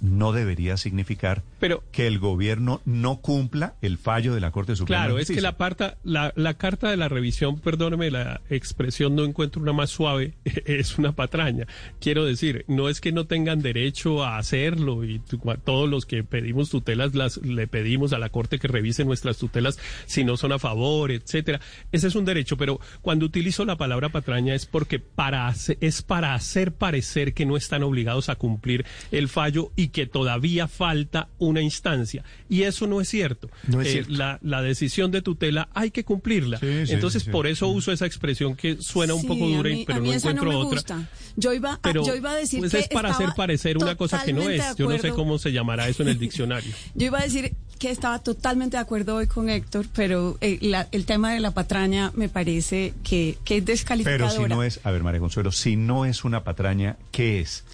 no 0.00 0.32
debería 0.32 0.76
significar 0.76 1.42
Pero- 1.64 1.82
que 1.92 2.06
el 2.06 2.18
gobierno 2.18 2.82
no 2.84 3.22
cumpla 3.22 3.76
el 3.80 3.96
fallo 3.96 4.34
de 4.34 4.40
la 4.42 4.50
Corte 4.50 4.76
Suprema 4.76 5.04
Claro, 5.04 5.16
de 5.16 5.22
es 5.22 5.30
que 5.30 5.40
la, 5.40 5.56
parta, 5.56 5.96
la, 6.04 6.30
la 6.36 6.54
carta 6.58 6.90
de 6.90 6.98
la 6.98 7.08
revisión, 7.08 7.58
perdóneme 7.58 8.10
la 8.10 8.42
expresión, 8.50 9.16
no 9.16 9.24
encuentro 9.24 9.62
una 9.62 9.72
más 9.72 9.88
suave, 9.88 10.34
es 10.44 10.98
una 10.98 11.12
patraña. 11.12 11.66
Quiero 12.00 12.26
decir, 12.26 12.66
no 12.68 12.90
es 12.90 13.00
que 13.00 13.12
no 13.12 13.26
tengan 13.26 13.62
derecho 13.62 14.22
a 14.22 14.36
hacerlo 14.36 15.04
y 15.04 15.22
todos 15.64 15.88
los 15.88 16.04
que 16.04 16.22
pedimos 16.22 16.68
tutelas 16.68 17.14
las, 17.14 17.38
le 17.38 17.66
pedimos 17.66 18.12
a 18.12 18.18
la 18.18 18.28
Corte 18.28 18.58
que 18.58 18.68
revise 18.68 19.06
nuestras 19.06 19.38
tutelas 19.38 19.78
si 20.04 20.22
no 20.22 20.36
son 20.36 20.52
a 20.52 20.58
favor, 20.58 21.12
etcétera. 21.12 21.60
Ese 21.92 22.08
es 22.08 22.14
un 22.14 22.26
derecho, 22.26 22.58
pero 22.58 22.78
cuando 23.00 23.24
utilizo 23.24 23.64
la 23.64 23.76
palabra 23.76 24.10
patraña 24.10 24.54
es 24.54 24.66
porque 24.66 24.98
para 24.98 25.54
es 25.80 26.02
para 26.02 26.34
hacer 26.34 26.72
parecer 26.74 27.32
que 27.32 27.46
no 27.46 27.56
están 27.56 27.82
obligados 27.84 28.28
a 28.28 28.36
cumplir 28.36 28.84
el 29.12 29.28
fallo 29.28 29.72
y 29.76 29.88
que 29.88 30.06
todavía 30.06 30.68
falta 30.68 31.28
una 31.54 31.62
instancia. 31.62 32.22
Y 32.48 32.62
eso 32.62 32.86
no 32.86 33.00
es 33.00 33.08
cierto. 33.08 33.48
No 33.68 33.80
es 33.80 33.88
Eh, 33.88 33.92
cierto. 33.92 34.12
La, 34.12 34.38
la 34.42 34.60
decisión 34.62 35.10
de 35.10 35.22
tutela 35.22 35.68
hay 35.72 35.90
que 35.90 36.04
cumplirla. 36.04 36.58
Sí, 36.58 36.86
sí, 36.86 36.92
Entonces, 36.92 37.22
sí, 37.22 37.26
sí. 37.26 37.30
por 37.32 37.46
eso 37.46 37.68
uso 37.68 37.92
esa 37.92 38.06
expresión 38.06 38.56
que 38.56 38.76
suena 38.80 39.14
un 39.14 39.24
poco 39.26 39.46
dura, 39.48 39.70
mí- 39.70 39.84
pero 39.86 40.00
no 40.00 40.12
encuentro 40.12 40.48
me 40.50 40.54
otra. 40.56 40.68
gusta. 40.70 41.08
Yo 41.36 41.52
iba, 41.52 41.74
a- 41.74 41.80
Pero 41.80 42.04
yo 42.06 42.14
iba 42.14 42.32
a 42.32 42.34
decir 42.34 42.58
pues 42.60 42.72
que 42.72 42.78
es 42.80 42.88
para 42.88 43.10
hacer 43.10 43.30
parecer 43.36 43.78
una 43.78 43.94
cosa 43.96 44.22
que 44.24 44.32
no 44.32 44.48
es. 44.50 44.62
Yo 44.76 44.88
no 44.88 44.98
sé 44.98 45.10
cómo 45.10 45.38
se 45.38 45.52
llamará 45.52 45.88
eso 45.88 46.02
en 46.02 46.08
el 46.10 46.18
diccionario. 46.18 46.72
Yo 46.94 47.06
iba 47.06 47.18
a 47.20 47.22
decir 47.22 47.54
que 47.78 47.90
estaba 47.90 48.18
totalmente 48.20 48.76
de 48.76 48.80
acuerdo 48.82 49.16
hoy 49.16 49.26
con 49.26 49.48
Héctor, 49.50 49.86
pero 49.94 50.38
eh, 50.40 50.58
la- 50.62 50.88
el 50.92 51.06
tema 51.06 51.32
de 51.32 51.40
la 51.40 51.50
patraña 51.52 52.12
me 52.14 52.28
parece 52.28 52.94
que, 53.02 53.36
que 53.44 53.56
es 53.56 53.62
Pero 53.62 53.72
descalificadora. 53.72 54.30
si 54.30 54.44
no 54.48 54.62
es, 54.62 54.80
a 54.84 54.90
ver, 54.90 55.02
María 55.02 55.20
Consuelo, 55.20 55.52
si 55.52 55.76
no 55.76 56.04
es 56.06 56.24
una 56.24 56.44
patraña, 56.44 56.96
¿qué 57.10 57.40
es? 57.40 57.64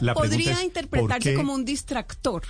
La 0.00 0.14
podría 0.14 0.50
es, 0.52 0.56
¿por 0.58 0.64
interpretarse 0.66 1.30
qué? 1.30 1.34
como 1.34 1.54
un 1.54 1.64
distractor, 1.64 2.42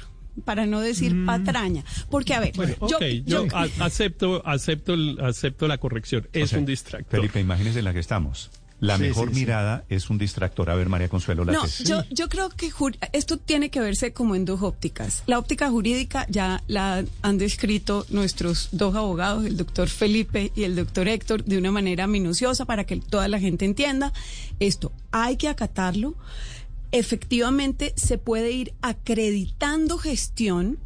para 0.44 0.66
no 0.66 0.80
decir 0.80 1.24
patraña. 1.26 1.84
Porque, 2.10 2.34
a 2.34 2.40
ver, 2.40 2.52
Bueno, 2.56 2.74
yo, 2.88 2.96
ok, 2.96 3.02
yo, 3.26 3.46
yo- 3.46 3.56
a- 3.56 3.68
acepto, 3.84 4.42
acepto, 4.46 4.94
el- 4.94 5.18
acepto 5.20 5.68
la 5.68 5.78
corrección. 5.78 6.28
Es 6.32 6.44
O 6.44 6.46
sea, 6.48 6.58
un 6.58 6.66
distractor. 6.66 7.20
Felipe, 7.20 7.40
imagínese 7.40 7.80
en 7.80 7.84
la 7.84 7.92
que 7.92 8.00
estamos. 8.00 8.50
La 8.80 8.96
Sí, 8.96 9.02
mejor 9.04 9.28
sí, 9.28 9.34
sí. 9.34 9.40
mirada 9.42 9.84
es 9.88 10.10
un 10.10 10.18
distractor. 10.18 10.68
A 10.68 10.74
ver, 10.74 10.88
María 10.88 11.08
Consuelo, 11.08 11.44
la 11.44 11.52
No, 11.52 11.62
tesis. 11.62 11.86
yo, 11.88 12.02
yo 12.10 12.28
creo 12.28 12.48
que 12.48 12.68
jur- 12.72 12.96
esto 13.12 13.36
tiene 13.36 13.70
que 13.70 13.78
verse 13.78 14.12
como 14.12 14.34
en 14.34 14.44
dos 14.44 14.60
ópticas. 14.62 15.22
La 15.28 15.38
óptica 15.38 15.70
jurídica 15.70 16.26
ya 16.28 16.64
la 16.66 17.04
han 17.22 17.38
descrito 17.38 18.04
nuestros 18.08 18.70
dos 18.72 18.96
abogados, 18.96 19.44
el 19.46 19.56
doctor 19.56 19.88
Felipe 19.88 20.50
y 20.56 20.64
el 20.64 20.74
doctor 20.74 21.06
Héctor, 21.06 21.44
de 21.44 21.58
una 21.58 21.70
manera 21.70 22.08
minuciosa 22.08 22.64
para 22.64 22.82
que 22.82 22.96
toda 22.96 23.28
la 23.28 23.38
gente 23.38 23.64
entienda. 23.66 24.12
Esto 24.58 24.90
hay 25.12 25.36
que 25.36 25.46
acatarlo. 25.46 26.16
Efectivamente, 26.92 27.92
se 27.96 28.18
puede 28.18 28.52
ir 28.52 28.74
acreditando 28.82 29.98
gestión, 29.98 30.78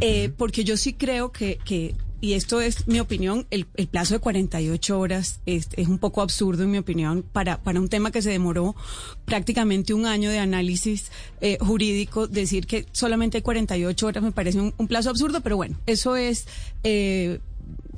eh, 0.00 0.30
porque 0.36 0.64
yo 0.64 0.76
sí 0.76 0.92
creo 0.92 1.32
que, 1.32 1.58
que 1.64 1.94
y 2.20 2.32
esto 2.34 2.60
es 2.60 2.88
mi 2.88 2.98
opinión, 3.00 3.46
el, 3.50 3.66
el 3.76 3.86
plazo 3.86 4.14
de 4.14 4.20
48 4.20 4.98
horas 4.98 5.40
es, 5.46 5.68
es 5.76 5.88
un 5.88 5.98
poco 5.98 6.20
absurdo, 6.20 6.64
en 6.64 6.70
mi 6.70 6.78
opinión, 6.78 7.22
para, 7.22 7.62
para 7.62 7.80
un 7.80 7.88
tema 7.88 8.10
que 8.10 8.22
se 8.22 8.30
demoró 8.30 8.74
prácticamente 9.24 9.94
un 9.94 10.04
año 10.04 10.30
de 10.30 10.38
análisis 10.38 11.10
eh, 11.40 11.58
jurídico. 11.60 12.26
Decir 12.26 12.66
que 12.66 12.86
solamente 12.92 13.38
hay 13.38 13.42
48 13.42 14.06
horas 14.06 14.22
me 14.22 14.32
parece 14.32 14.60
un, 14.60 14.74
un 14.76 14.88
plazo 14.88 15.10
absurdo, 15.10 15.40
pero 15.40 15.56
bueno, 15.56 15.78
eso 15.86 16.16
es... 16.16 16.46
eh, 16.84 17.40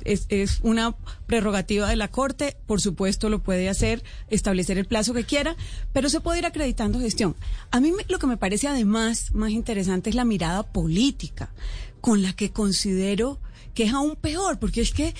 es, 0.05 0.25
es 0.29 0.59
una 0.61 0.95
prerrogativa 1.27 1.89
de 1.89 1.95
la 1.95 2.09
Corte, 2.09 2.57
por 2.65 2.81
supuesto 2.81 3.29
lo 3.29 3.41
puede 3.43 3.69
hacer, 3.69 4.03
establecer 4.27 4.77
el 4.77 4.85
plazo 4.85 5.13
que 5.13 5.23
quiera, 5.23 5.55
pero 5.93 6.09
se 6.09 6.21
puede 6.21 6.39
ir 6.39 6.45
acreditando 6.45 6.99
gestión. 6.99 7.35
A 7.71 7.79
mí 7.79 7.91
lo 8.07 8.19
que 8.19 8.27
me 8.27 8.37
parece 8.37 8.67
además 8.67 9.33
más 9.33 9.51
interesante 9.51 10.09
es 10.09 10.15
la 10.15 10.25
mirada 10.25 10.63
política, 10.63 11.53
con 12.01 12.21
la 12.21 12.33
que 12.33 12.51
considero 12.51 13.39
que 13.73 13.83
es 13.83 13.93
aún 13.93 14.15
peor, 14.15 14.59
porque 14.59 14.81
es 14.81 14.91
que 14.91 15.15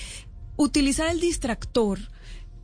utilizar 0.58 1.10
el 1.10 1.20
distractor 1.20 2.00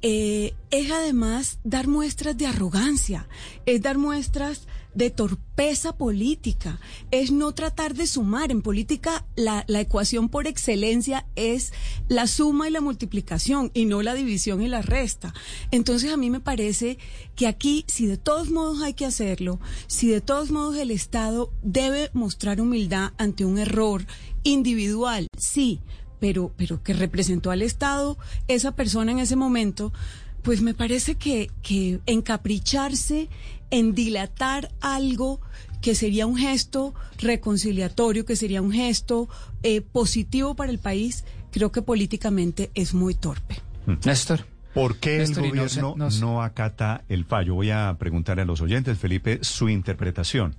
eh, 0.02 0.54
es 0.70 0.92
además 0.92 1.60
dar 1.64 1.88
muestras 1.88 2.38
de 2.38 2.46
arrogancia, 2.46 3.28
es 3.66 3.82
dar 3.82 3.98
muestras 3.98 4.68
de 4.98 5.12
torpeza 5.12 5.96
política, 5.96 6.80
es 7.12 7.32
no 7.32 7.52
tratar 7.52 7.94
de 7.94 8.08
sumar. 8.08 8.52
En 8.52 8.64
política 8.64 9.26
la, 9.36 9.64
la 9.68 9.80
ecuación 9.80 10.28
por 10.28 10.48
excelencia 10.48 11.28
es 11.36 11.72
la 12.08 12.26
suma 12.26 12.68
y 12.68 12.72
la 12.72 12.82
multiplicación 12.82 13.70
y 13.76 13.86
no 13.86 14.02
la 14.02 14.16
división 14.16 14.62
y 14.64 14.68
la 14.68 14.82
resta. 14.82 15.36
Entonces 15.70 16.12
a 16.12 16.18
mí 16.18 16.32
me 16.32 16.40
parece 16.40 16.98
que 17.36 17.46
aquí, 17.46 17.86
si 17.88 18.08
de 18.08 18.18
todos 18.18 18.50
modos 18.50 18.82
hay 18.82 18.96
que 18.96 19.06
hacerlo, 19.06 19.60
si 19.86 20.08
de 20.08 20.20
todos 20.20 20.50
modos 20.50 20.78
el 20.78 20.90
Estado 20.90 21.54
debe 21.62 22.10
mostrar 22.14 22.60
humildad 22.60 23.14
ante 23.20 23.46
un 23.46 23.60
error 23.60 24.08
individual, 24.42 25.28
sí, 25.38 25.80
pero, 26.20 26.52
pero 26.58 26.82
que 26.82 26.94
representó 26.94 27.52
al 27.52 27.62
Estado 27.62 28.18
esa 28.48 28.76
persona 28.76 29.12
en 29.12 29.20
ese 29.20 29.36
momento, 29.36 29.94
pues 30.42 30.62
me 30.62 30.74
parece 30.74 31.16
que, 31.16 31.52
que 31.62 32.00
encapricharse 32.06 33.30
en 33.72 33.94
dilatar 33.94 34.72
algo 34.82 35.42
que 35.82 35.96
sería 35.96 36.26
un 36.26 36.38
gesto 36.38 36.94
reconciliatorio, 37.20 38.26
que 38.26 38.36
sería 38.36 38.62
un 38.62 38.72
gesto 38.72 39.30
eh, 39.64 39.82
positivo 39.82 40.56
para 40.56 40.72
el 40.72 40.80
país, 40.80 41.24
creo 41.52 41.72
que 41.72 41.82
políticamente 41.82 42.72
es 42.74 42.94
muy 42.94 43.14
torpe. 43.14 43.58
Néstor. 44.06 44.46
¿Por 44.74 44.98
qué 44.98 45.20
Néstor, 45.20 45.46
el 45.46 45.56
no 45.56 45.64
gobierno 45.64 45.96
no, 46.20 46.44
acata 46.44 47.04
el 47.10 47.26
fallo? 47.26 47.56
Voy 47.56 47.72
a 47.72 47.96
preguntarle 47.98 48.44
a 48.44 48.46
los 48.46 48.62
oyentes, 48.62 48.98
Felipe, 48.98 49.40
su 49.42 49.70
interpretación. 49.70 50.56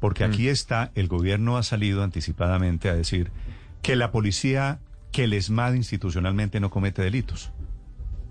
Porque 0.00 0.26
Mm. 0.26 0.30
aquí 0.30 0.48
está, 0.48 0.90
el 0.94 1.08
gobierno 1.08 1.56
ha 1.56 1.62
salido 1.62 2.02
anticipadamente 2.02 2.88
a 2.88 2.94
decir 2.94 3.30
que 3.82 3.96
la 3.96 4.10
policía, 4.12 4.78
que 5.12 5.24
el 5.24 5.32
ESMAD 5.32 5.74
institucionalmente 5.74 6.60
no 6.60 6.70
comete 6.70 7.02
delitos. 7.02 7.50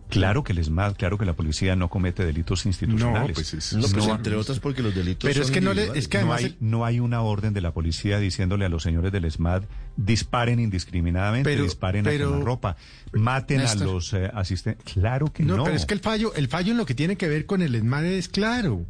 Claro 0.09 0.43
que 0.43 0.53
el 0.53 0.59
ESMAD, 0.59 0.95
claro 0.95 1.17
que 1.17 1.25
la 1.25 1.33
policía 1.33 1.75
no 1.75 1.89
comete 1.89 2.25
delitos 2.25 2.65
institucionales. 2.65 3.33
pues 3.33 3.53
es- 3.53 3.73
No, 3.73 3.87
pues 3.87 4.07
entre 4.07 4.35
otras 4.35 4.59
porque 4.59 4.81
los 4.81 4.95
delitos 4.95 5.27
Pero 5.29 5.43
son 5.43 5.45
es 5.45 5.51
que 5.51 5.61
no 5.61 5.73
le, 5.73 5.97
es 5.99 6.07
que 6.07 6.17
No 6.19 6.23
además 6.33 6.43
hay- 6.43 6.57
no 6.61 6.85
hay 6.85 6.99
una 6.99 7.21
orden 7.21 7.53
de 7.53 7.61
la 7.61 7.73
policía 7.73 8.17
diciéndole 8.19 8.63
a 8.65 8.69
los 8.69 8.83
señores 8.83 9.11
del 9.11 9.25
ESMAD 9.25 9.63
disparen 9.97 10.59
indiscriminadamente, 10.59 11.49
Pero- 11.49 11.63
disparen 11.63 12.03
pero- 12.05 12.35
a 12.35 12.39
ropa, 12.39 12.77
maten 13.11 13.57
Néstor. 13.59 13.81
a 13.81 13.85
los 13.91 14.13
eh, 14.13 14.31
asistentes. 14.33 14.93
Claro 14.93 15.31
que 15.33 15.43
no. 15.43 15.57
No, 15.57 15.63
pero 15.65 15.75
es 15.75 15.85
que 15.85 15.93
el 15.93 15.99
fallo, 15.99 16.33
el 16.35 16.47
fallo 16.47 16.71
en 16.71 16.77
lo 16.77 16.85
que 16.85 16.93
tiene 16.95 17.17
que 17.17 17.27
ver 17.27 17.45
con 17.45 17.61
el 17.61 17.75
ESMAD 17.75 18.05
es 18.05 18.29
claro. 18.29 18.85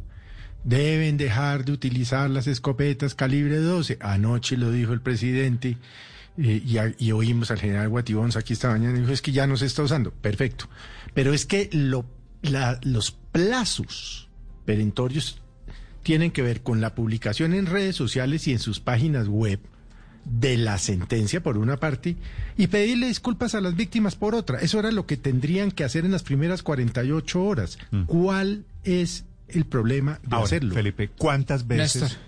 Deben 0.64 1.16
dejar 1.16 1.64
de 1.64 1.72
utilizar 1.72 2.28
las 2.28 2.46
escopetas 2.46 3.14
calibre 3.14 3.56
12. 3.58 3.96
Anoche 4.00 4.56
lo 4.56 4.70
dijo 4.72 4.92
el 4.92 5.00
presidente 5.00 5.76
eh, 6.38 6.62
y, 6.64 6.78
a- 6.78 6.94
y 6.98 7.12
oímos 7.12 7.50
al 7.50 7.58
general 7.58 7.88
Guatibons 7.88 8.36
aquí 8.36 8.52
esta 8.52 8.70
mañana 8.70 8.96
y 8.96 9.00
dijo 9.00 9.12
es 9.12 9.22
que 9.22 9.32
ya 9.32 9.46
no 9.46 9.56
se 9.56 9.66
está 9.66 9.82
usando. 9.82 10.10
Perfecto. 10.12 10.68
Pero 11.14 11.32
es 11.32 11.44
que 11.46 11.68
lo, 11.72 12.04
la- 12.42 12.78
los 12.82 13.10
plazos 13.12 14.28
perentorios 14.64 15.40
tienen 16.02 16.30
que 16.30 16.42
ver 16.42 16.62
con 16.62 16.80
la 16.80 16.94
publicación 16.94 17.54
en 17.54 17.66
redes 17.66 17.96
sociales 17.96 18.46
y 18.46 18.52
en 18.52 18.58
sus 18.58 18.80
páginas 18.80 19.28
web 19.28 19.60
de 20.24 20.58
la 20.58 20.76
sentencia 20.78 21.42
por 21.42 21.56
una 21.58 21.78
parte 21.78 22.16
y 22.56 22.66
pedirle 22.66 23.06
disculpas 23.08 23.54
a 23.54 23.60
las 23.60 23.74
víctimas 23.76 24.14
por 24.14 24.34
otra. 24.34 24.58
Eso 24.60 24.78
era 24.78 24.90
lo 24.92 25.06
que 25.06 25.16
tendrían 25.16 25.70
que 25.70 25.84
hacer 25.84 26.04
en 26.04 26.10
las 26.12 26.22
primeras 26.22 26.62
48 26.62 27.42
horas. 27.42 27.78
¿Cuál 28.06 28.64
es 28.84 29.24
el 29.48 29.64
problema 29.64 30.20
de 30.22 30.28
Ahora, 30.36 30.44
hacerlo? 30.46 30.74
Felipe, 30.74 31.08
¿cuántas 31.16 31.66
veces 31.66 32.02
Néstor. 32.02 32.18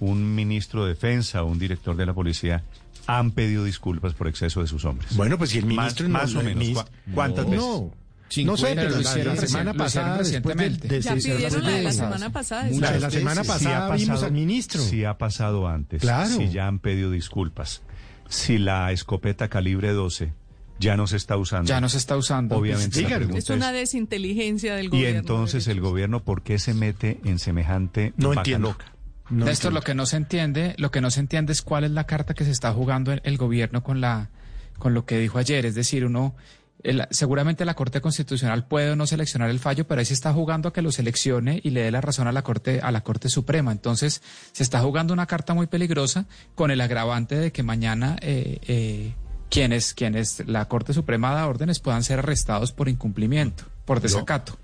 un 0.00 0.34
ministro 0.34 0.84
de 0.84 0.90
defensa 0.90 1.42
o 1.42 1.46
un 1.46 1.58
director 1.58 1.96
de 1.96 2.04
la 2.06 2.12
policía 2.12 2.62
han 3.06 3.30
pedido 3.30 3.64
disculpas 3.64 4.14
por 4.14 4.28
exceso 4.28 4.60
de 4.60 4.66
sus 4.66 4.84
hombres? 4.84 5.14
Bueno, 5.16 5.38
pues 5.38 5.50
si 5.50 5.58
el 5.58 5.66
ministro 5.66 6.08
Más, 6.08 6.32
no- 6.34 6.42
más 6.42 6.54
o 6.54 6.56
menos. 6.56 6.84
¿cu- 6.84 6.90
¿Cuántas 7.14 7.46
No. 7.48 7.84
veces? 8.28 8.44
No 8.44 8.56
sé, 8.56 8.72
pero 8.74 8.90
la, 8.90 9.14
la 9.24 9.36
semana 9.36 9.72
pasada, 9.74 10.18
después 10.18 10.56
del, 10.56 10.72
recientemente. 10.80 10.88
de- 10.88 11.00
Ya 11.00 11.14
de- 11.14 11.20
pidieron 11.22 11.62
la 11.62 11.70
de 11.70 11.82
la 11.84 11.90
de- 11.90 11.96
semana 11.96 12.30
pasada. 12.32 12.68
La 12.70 12.90
de 12.90 13.00
la 13.00 13.10
semana 13.10 13.44
pasada 13.44 13.94
vimos 13.94 14.22
al 14.24 14.32
ministro. 14.32 14.82
Si 14.82 15.04
ha 15.04 15.16
pasado 15.16 15.68
antes. 15.68 16.00
Claro. 16.00 16.28
Si 16.36 16.50
ya 16.50 16.66
han 16.66 16.80
pedido 16.80 17.10
disculpas. 17.12 17.82
Si 18.28 18.58
la 18.58 18.90
escopeta 18.90 19.48
calibre 19.48 19.92
12 19.92 20.32
ya 20.80 20.96
no 20.96 21.06
se 21.06 21.16
está 21.16 21.36
usando. 21.36 21.68
Ya 21.68 21.80
no 21.80 21.88
se 21.88 21.98
está 21.98 22.16
usando. 22.16 22.56
Obviamente. 22.56 23.06
Es 23.38 23.48
una 23.50 23.70
desinteligencia 23.70 24.74
del 24.74 24.86
y 24.86 24.88
gobierno. 24.88 25.20
entonces 25.20 25.68
el 25.68 25.80
gobierno, 25.80 26.24
¿por 26.24 26.42
qué 26.42 26.58
se 26.58 26.74
mete 26.74 27.20
en 27.24 27.38
semejante 27.38 28.12
No 28.16 28.30
vaca 28.30 28.40
entiendo. 28.40 28.70
loca? 28.70 28.92
Néstor, 29.30 29.72
lo 29.72 29.80
que 29.82 29.94
no 29.94 30.06
se 30.06 30.16
entiende, 30.16 30.74
lo 30.78 30.90
que 30.90 31.00
no 31.00 31.10
se 31.10 31.20
entiende 31.20 31.52
es 31.52 31.62
cuál 31.62 31.84
es 31.84 31.90
la 31.90 32.04
carta 32.04 32.34
que 32.34 32.44
se 32.44 32.50
está 32.50 32.72
jugando 32.72 33.12
el, 33.12 33.20
el 33.24 33.36
gobierno 33.36 33.82
con 33.82 34.00
la, 34.00 34.30
con 34.78 34.94
lo 34.94 35.04
que 35.04 35.18
dijo 35.18 35.38
ayer. 35.38 35.66
Es 35.66 35.74
decir, 35.74 36.04
uno, 36.04 36.34
el- 36.82 37.06
seguramente 37.10 37.64
la 37.64 37.74
Corte 37.74 38.00
Constitucional 38.00 38.66
puede 38.68 38.90
o 38.92 38.96
no 38.96 39.06
seleccionar 39.06 39.50
el 39.50 39.58
fallo, 39.58 39.86
pero 39.86 39.98
ahí 39.98 40.04
se 40.04 40.14
está 40.14 40.32
jugando 40.32 40.68
a 40.68 40.72
que 40.72 40.82
lo 40.82 40.92
seleccione 40.92 41.60
y 41.64 41.70
le 41.70 41.82
dé 41.82 41.90
la 41.90 42.00
razón 42.00 42.28
a 42.28 42.32
la 42.32 42.42
Corte, 42.42 42.80
a 42.80 42.92
la 42.92 43.00
Corte 43.02 43.28
Suprema. 43.28 43.72
Entonces, 43.72 44.22
se 44.52 44.62
está 44.62 44.80
jugando 44.80 45.12
una 45.12 45.26
carta 45.26 45.54
muy 45.54 45.66
peligrosa 45.66 46.26
con 46.54 46.70
el 46.70 46.80
agravante 46.80 47.34
de 47.36 47.50
que 47.52 47.62
mañana 47.64 48.16
eh, 48.20 48.58
eh, 48.68 49.14
quienes, 49.50 49.94
quienes 49.94 50.46
la 50.46 50.66
Corte 50.66 50.92
Suprema 50.92 51.32
da 51.32 51.46
órdenes 51.48 51.80
puedan 51.80 52.02
ser 52.04 52.20
arrestados 52.20 52.72
por 52.72 52.88
incumplimiento, 52.88 53.64
por 53.86 54.00
desacato. 54.02 54.58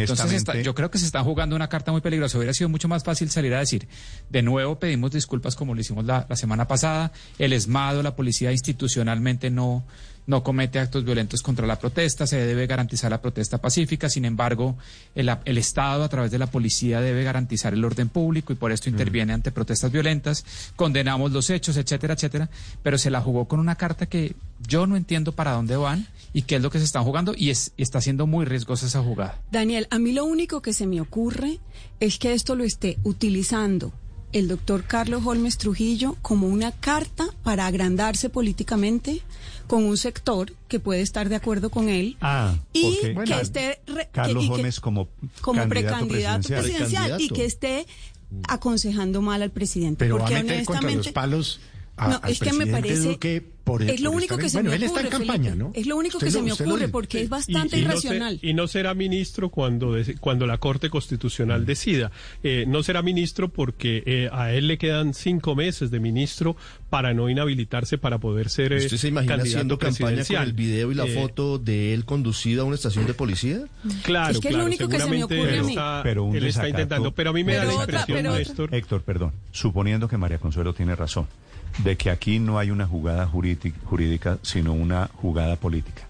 Entonces, 0.00 0.24
honestamente- 0.24 0.36
está- 0.58 0.62
yo 0.62 0.74
creo 0.74 0.90
que 0.90 0.98
se 0.98 1.06
está 1.06 1.22
jugando 1.22 1.54
una 1.54 1.68
carta 1.68 1.92
muy 1.92 2.00
peligrosa. 2.00 2.38
Hubiera 2.38 2.52
sido 2.54 2.68
mucho 2.68 2.88
más 2.88 3.04
fácil 3.04 3.30
salir 3.30 3.54
a 3.54 3.60
decir, 3.60 3.86
de 4.30 4.42
nuevo 4.42 4.80
pedimos 4.80 5.12
disculpas 5.12 5.54
como 5.54 5.74
lo 5.74 5.80
hicimos 5.80 6.04
la, 6.04 6.26
la 6.28 6.34
semana 6.36 6.66
pasada. 6.66 7.12
El 7.38 7.52
ESMADO, 7.52 8.02
la 8.02 8.16
policía 8.16 8.50
institucionalmente 8.50 9.50
no, 9.50 9.84
no 10.26 10.42
comete 10.42 10.78
actos 10.78 11.04
violentos 11.04 11.42
contra 11.42 11.66
la 11.66 11.78
protesta, 11.78 12.26
se 12.26 12.44
debe 12.44 12.66
garantizar 12.66 13.10
la 13.10 13.20
protesta 13.20 13.58
pacífica. 13.58 14.08
Sin 14.08 14.24
embargo, 14.24 14.76
el, 15.14 15.30
el 15.44 15.58
Estado 15.58 16.04
a 16.04 16.08
través 16.08 16.30
de 16.30 16.38
la 16.38 16.46
policía 16.46 17.00
debe 17.00 17.24
garantizar 17.24 17.74
el 17.74 17.84
orden 17.84 18.08
público 18.08 18.52
y 18.52 18.56
por 18.56 18.72
esto 18.72 18.88
interviene 18.88 19.32
ante 19.32 19.52
protestas 19.52 19.90
violentas. 19.90 20.44
Condenamos 20.76 21.32
los 21.32 21.50
hechos, 21.50 21.76
etcétera, 21.76 22.14
etcétera. 22.14 22.48
Pero 22.82 22.98
se 22.98 23.10
la 23.10 23.20
jugó 23.20 23.46
con 23.46 23.60
una 23.60 23.74
carta 23.74 24.06
que 24.06 24.34
yo 24.66 24.86
no 24.86 24.96
entiendo 24.96 25.32
para 25.32 25.52
dónde 25.52 25.76
van 25.76 26.06
y 26.32 26.42
qué 26.42 26.56
es 26.56 26.62
lo 26.62 26.70
que 26.70 26.78
se 26.78 26.84
están 26.84 27.04
jugando 27.04 27.34
y, 27.36 27.50
es, 27.50 27.72
y 27.76 27.82
está 27.82 28.00
siendo 28.00 28.26
muy 28.26 28.44
riesgosa 28.44 28.86
esa 28.86 29.02
jugada. 29.02 29.40
Daniel, 29.50 29.86
a 29.90 29.98
mí 29.98 30.12
lo 30.12 30.24
único 30.24 30.62
que 30.62 30.72
se 30.72 30.86
me 30.86 31.00
ocurre 31.00 31.58
es 32.00 32.18
que 32.18 32.32
esto 32.32 32.54
lo 32.54 32.64
esté 32.64 32.98
utilizando 33.02 33.92
el 34.32 34.48
doctor 34.48 34.84
Carlos 34.84 35.22
Holmes 35.26 35.58
Trujillo 35.58 36.16
como 36.22 36.46
una 36.46 36.72
carta 36.72 37.26
para 37.42 37.66
agrandarse 37.66 38.30
políticamente 38.30 39.20
con 39.72 39.84
un 39.84 39.96
sector 39.96 40.52
que 40.68 40.80
puede 40.80 41.00
estar 41.00 41.30
de 41.30 41.36
acuerdo 41.36 41.70
con 41.70 41.88
él 41.88 42.18
Ah, 42.20 42.54
y 42.74 42.94
porque 43.14 43.32
que 43.32 43.40
esté 43.40 43.80
re- 43.86 44.06
Carlos 44.12 44.42
que- 44.42 44.44
y 44.44 44.50
que- 44.50 44.56
Gómez 44.58 44.80
como, 44.80 45.08
como 45.40 45.60
candidato 45.60 45.88
precandidato 45.88 46.48
presidencial, 46.48 47.18
y 47.18 47.28
que 47.30 47.46
esté 47.46 47.86
aconsejando 48.48 49.22
mal 49.22 49.40
al 49.40 49.50
presidente. 49.50 49.96
Pero 49.98 50.18
va 50.18 50.24
a 50.26 50.28
porque 50.28 50.42
meter 50.42 50.64
contra 50.66 50.82
los 50.82 50.92
honestamente 50.92 51.12
palos 51.12 51.60
a- 51.96 52.08
No, 52.08 52.20
al 52.22 52.30
es 52.32 52.40
que 52.40 52.52
me 52.52 52.66
parece- 52.66 53.08
Duque 53.08 53.42
por 53.64 53.80
Es 53.82 54.00
lo 54.00 54.10
por 54.10 54.16
único 54.18 54.36
que 54.38 54.42
en- 54.44 54.50
se 54.50 54.56
bueno, 54.56 54.70
me 54.70 54.76
él 54.76 54.84
ocurre. 54.84 55.02
está 55.04 55.06
en 55.16 55.20
campaña, 55.20 55.50
Felipe. 55.52 55.56
¿no? 55.56 55.70
Es 55.72 55.86
lo 55.86 55.96
único 55.96 56.16
Usted 56.16 56.26
que 56.26 56.32
se 56.32 56.42
me 56.42 56.50
ocurre 56.52 56.88
porque 56.88 57.18
es 57.20 57.24
Y- 57.26 57.28
bastante 57.28 57.76
no 57.76 57.82
irracional. 57.82 58.38
y 58.42 58.54
no 58.54 58.66
será 58.66 58.92
ministro 58.94 59.50
cuando, 59.50 59.94
cuando 60.18 60.46
la 60.48 60.58
Corte 60.58 60.90
Constitucional 60.90 61.64
decida. 61.64 62.10
Eh, 62.42 62.64
no 62.66 62.82
será 62.82 63.02
ministro 63.02 63.50
porque 63.50 64.02
eh, 64.04 64.28
a 64.32 64.52
él 64.52 64.66
le 64.66 64.78
quedan 64.78 65.14
cinco 65.14 65.54
meses 65.54 65.92
de 65.92 66.00
ministro 66.00 66.56
para 66.90 67.14
no 67.14 67.28
inhabilitarse 67.30 67.98
para 67.98 68.18
poder 68.18 68.48
ser 68.50 68.72
eh, 68.72 68.78
¿Usted 68.78 68.96
se 68.96 69.08
imagina 69.08 69.36
haciendo 69.36 69.78
campaña 69.78 70.24
con 70.24 70.36
el 70.38 70.52
video 70.54 70.90
y 70.90 70.94
la 70.96 71.04
Eh, 71.04 71.14
foto 71.14 71.58
de 71.58 71.94
él 71.94 72.04
conducido 72.04 72.62
a 72.62 72.64
una 72.64 72.74
estación 72.74 73.06
de 73.06 73.14
policía? 73.14 73.60
Claro, 74.02 74.32
Es 74.32 74.40
que 74.40 74.48
es 74.48 74.54
lo 74.54 74.58
claro, 74.58 74.66
único 74.66 74.88
que 74.88 74.98
se 74.98 75.04
me 75.04 75.18
seguramente 75.20 75.34
ocurre 75.36 75.50
a 75.52 75.54
él 75.60 75.64
mí. 75.66 75.72
está, 75.72 76.00
Pero 76.02 76.24
un 76.24 76.34
él 76.36 76.44
está 76.46 76.62
desacato- 76.62 76.68
intentando, 76.70 77.14
pero 77.14 77.30
a 77.30 77.32
mí 77.32 77.44
me 77.44 77.54
da 77.54 77.60
Pero 77.60 77.70
la 77.70 77.74
otra- 77.76 77.84
impresión, 78.00 78.18
pero 78.18 78.30
otra- 78.30 78.38
Néstor, 78.40 78.74
Héctor, 78.74 79.02
perdón, 79.02 79.32
suponiendo 79.52 80.08
que 80.08 80.16
María 80.16 80.38
Consuelo 80.38 80.74
tiene 80.74 80.96
razón, 80.96 81.28
de 81.78 81.96
que 81.96 82.10
aquí 82.10 82.38
no 82.38 82.58
hay 82.58 82.70
una 82.70 82.86
jugada 82.86 83.26
jurídica, 83.26 84.38
sino 84.42 84.72
una 84.72 85.08
jugada 85.14 85.56
política. 85.56 86.08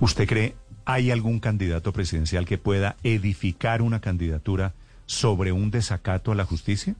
¿Usted 0.00 0.26
cree 0.26 0.54
hay 0.84 1.10
algún 1.10 1.40
candidato 1.40 1.92
presidencial 1.92 2.44
que 2.44 2.58
pueda 2.58 2.96
edificar 3.02 3.82
una 3.82 4.00
candidatura 4.00 4.74
sobre 5.06 5.52
un 5.52 5.70
desacato 5.70 6.32
a 6.32 6.34
la 6.34 6.44
justicia? 6.44 6.94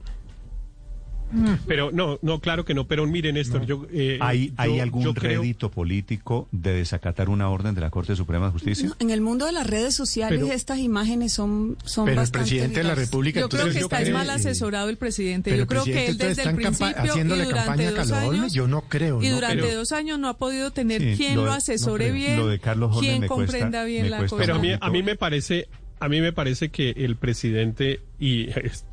pero 1.67 1.91
no, 1.91 2.19
no, 2.21 2.39
claro 2.39 2.65
que 2.65 2.73
no, 2.73 2.87
pero 2.87 3.05
mire, 3.07 3.33
Néstor, 3.33 3.65
yo... 3.65 3.85
eh, 3.91 4.17
¿Hay, 4.21 4.47
yo- 4.49 4.53
¿hay 4.57 4.79
algún 4.79 5.03
yo 5.03 5.13
creo- 5.13 5.41
rédito 5.41 5.69
político 5.71 6.47
de 6.51 6.73
desacatar 6.73 7.29
una 7.29 7.49
orden 7.49 7.75
de 7.75 7.81
la 7.81 7.89
Corte 7.89 8.15
Suprema 8.15 8.47
de 8.47 8.51
Justicia? 8.53 8.87
No, 8.89 8.95
en 8.99 9.09
el 9.09 9.21
mundo 9.21 9.45
de 9.45 9.51
las 9.51 9.67
redes 9.67 9.95
sociales 9.95 10.39
Pero- 10.41 10.53
estas 10.53 10.79
imágenes 10.79 11.33
son, 11.33 11.77
son 11.85 12.05
Pero 12.05 12.13
el 12.13 12.17
bastante 12.19 12.49
presidente 12.49 12.77
de 12.79 12.83
la. 12.83 12.95
República, 12.95 13.39
Yo 13.39 13.49
creo 13.49 13.65
que 13.67 13.73
yo 13.73 13.79
está 13.81 14.01
creo- 14.01 14.13
mal 14.17 14.29
asesorado 14.29 14.89
el 14.89 14.97
presidente. 14.97 15.49
Pero 15.51 15.57
Yo 15.57 15.61
el 15.63 15.67
creo 15.67 15.83
que 15.83 16.07
él 16.07 16.17
desde 16.17 16.43
el 16.43 16.55
principio 16.55 16.87
y 17.15 17.23
durante 17.23 17.53
campaña 17.53 17.87
a 17.89 17.91
dos 17.93 18.11
años 18.11 18.53
Yo 18.53 18.67
no 18.67 18.81
creo, 18.81 19.21
y 19.21 19.29
durante 19.29 19.73
dos 19.73 19.91
años 19.91 20.19
no 20.19 20.27
ha 20.29 20.37
podido 20.37 20.71
tener 20.71 21.01
Sí, 21.01 21.13
quien 21.17 21.35
lo 21.35 21.41
lo, 21.41 21.45
de- 21.45 21.49
no 21.51 21.53
asesore 21.57 22.11
bien, 22.11 22.37
Lo 22.37 22.47
de 22.47 22.59
Carlos 22.59 22.91
Holmes 22.95 23.01
quien 23.09 23.21
me 23.21 23.27
cuesta- 23.27 23.45
comprenda 23.45 23.83
bien 23.83 24.03
me 24.03 24.09
la 24.09 24.17
cosa. 24.19 24.37
Pero 24.37 24.55
a 24.55 24.59
mí, 24.59 24.69
a 24.79 24.89
mí 24.89 25.03
me 25.03 25.15
parece, 25.15 25.67
a 26.03 26.09
mí 26.09 26.19
me 26.19 26.33
parece 26.33 26.69
que 26.69 26.89
el 26.89 27.15
presidente 27.15 28.01
y 28.19 28.49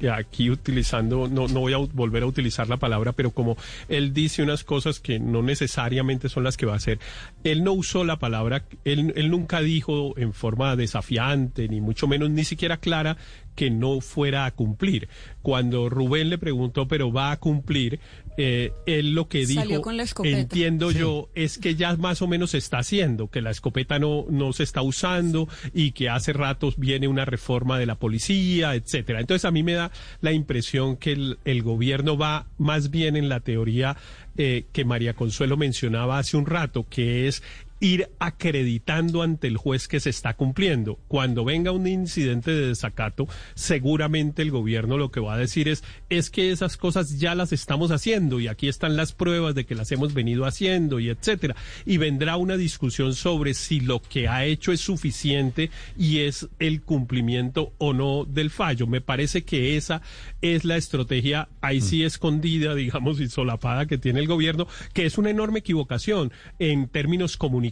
aquí 0.08 0.50
utilizando, 0.50 1.28
no, 1.28 1.46
no 1.48 1.60
voy 1.60 1.72
a 1.72 1.76
volver 1.76 2.22
a 2.22 2.26
utilizar 2.26 2.68
la 2.68 2.78
palabra, 2.78 3.12
pero 3.12 3.30
como 3.30 3.56
él 3.88 4.12
dice 4.12 4.42
unas 4.42 4.64
cosas 4.64 4.98
que 4.98 5.18
no 5.18 5.42
necesariamente 5.42 6.28
son 6.28 6.44
las 6.44 6.56
que 6.56 6.66
va 6.66 6.74
a 6.74 6.76
hacer, 6.76 6.98
él 7.44 7.62
no 7.62 7.72
usó 7.72 8.04
la 8.04 8.18
palabra, 8.18 8.64
él, 8.84 9.12
él 9.16 9.30
nunca 9.30 9.60
dijo 9.60 10.18
en 10.18 10.32
forma 10.32 10.74
desafiante, 10.76 11.68
ni 11.68 11.80
mucho 11.80 12.08
menos, 12.08 12.30
ni 12.30 12.44
siquiera 12.44 12.78
clara 12.78 13.16
que 13.54 13.70
no 13.70 14.00
fuera 14.00 14.46
a 14.46 14.50
cumplir. 14.52 15.08
Cuando 15.42 15.88
Rubén 15.88 16.30
le 16.30 16.38
preguntó, 16.38 16.88
pero 16.88 17.12
va 17.12 17.30
a 17.30 17.38
cumplir, 17.38 18.00
eh, 18.36 18.72
él 18.86 19.14
lo 19.14 19.28
que 19.28 19.46
Salió 19.46 19.62
dijo, 19.62 19.82
con 19.82 19.96
la 19.96 20.02
escopeta. 20.04 20.38
entiendo 20.38 20.90
yo, 20.90 21.28
es 21.34 21.58
que 21.58 21.74
ya 21.74 21.96
más 21.96 22.22
o 22.22 22.26
menos 22.26 22.50
se 22.50 22.58
está 22.58 22.78
haciendo, 22.78 23.28
que 23.28 23.42
la 23.42 23.50
escopeta 23.50 23.98
no, 23.98 24.26
no 24.30 24.52
se 24.52 24.62
está 24.62 24.82
usando 24.82 25.48
y 25.74 25.92
que 25.92 26.08
hace 26.08 26.32
ratos 26.32 26.78
viene 26.78 27.08
una 27.08 27.24
reforma 27.24 27.78
de 27.78 27.86
la 27.86 27.96
policía, 27.96 28.74
etcétera. 28.74 29.20
Entonces 29.20 29.44
a 29.44 29.50
mí 29.50 29.62
me 29.62 29.74
da 29.74 29.90
la 30.20 30.32
impresión 30.32 30.96
que 30.96 31.12
el, 31.12 31.38
el 31.44 31.62
gobierno 31.62 32.16
va 32.16 32.46
más 32.58 32.90
bien 32.90 33.16
en 33.16 33.28
la 33.28 33.40
teoría 33.40 33.96
eh, 34.36 34.66
que 34.72 34.84
María 34.84 35.14
Consuelo 35.14 35.56
mencionaba 35.56 36.18
hace 36.18 36.36
un 36.36 36.46
rato, 36.46 36.86
que 36.88 37.28
es 37.28 37.42
ir 37.80 38.10
acreditando 38.18 39.22
ante 39.22 39.48
el 39.48 39.56
juez 39.56 39.88
que 39.88 40.00
se 40.00 40.10
está 40.10 40.34
cumpliendo. 40.34 40.98
Cuando 41.08 41.44
venga 41.44 41.72
un 41.72 41.86
incidente 41.86 42.50
de 42.50 42.68
desacato, 42.68 43.26
seguramente 43.54 44.42
el 44.42 44.50
gobierno 44.50 44.98
lo 44.98 45.10
que 45.10 45.20
va 45.20 45.34
a 45.34 45.38
decir 45.38 45.68
es, 45.68 45.82
es 46.10 46.30
que 46.30 46.52
esas 46.52 46.76
cosas 46.76 47.18
ya 47.18 47.34
las 47.34 47.52
estamos 47.52 47.90
haciendo 47.90 48.40
y 48.40 48.48
aquí 48.48 48.68
están 48.68 48.96
las 48.96 49.12
pruebas 49.12 49.54
de 49.54 49.64
que 49.64 49.74
las 49.74 49.90
hemos 49.92 50.14
venido 50.14 50.44
haciendo 50.44 51.00
y 51.00 51.08
etcétera. 51.08 51.56
Y 51.86 51.96
vendrá 51.96 52.36
una 52.36 52.56
discusión 52.56 53.14
sobre 53.14 53.54
si 53.54 53.80
lo 53.80 54.00
que 54.02 54.28
ha 54.28 54.44
hecho 54.44 54.72
es 54.72 54.80
suficiente 54.80 55.70
y 55.96 56.20
es 56.20 56.48
el 56.58 56.82
cumplimiento 56.82 57.72
o 57.78 57.92
no 57.92 58.24
del 58.24 58.50
fallo. 58.50 58.86
Me 58.86 59.00
parece 59.00 59.42
que 59.42 59.76
esa 59.76 60.02
es 60.42 60.64
la 60.64 60.76
estrategia 60.76 61.48
ahí 61.60 61.80
sí 61.80 62.04
escondida, 62.04 62.74
digamos, 62.80 63.20
y 63.20 63.28
solapada 63.28 63.86
que 63.86 63.98
tiene 63.98 64.20
el 64.20 64.26
gobierno, 64.26 64.66
que 64.92 65.06
es 65.06 65.18
una 65.18 65.30
enorme 65.30 65.60
equivocación 65.60 66.32
en 66.58 66.88
términos 66.88 67.36
comunicativos, 67.36 67.69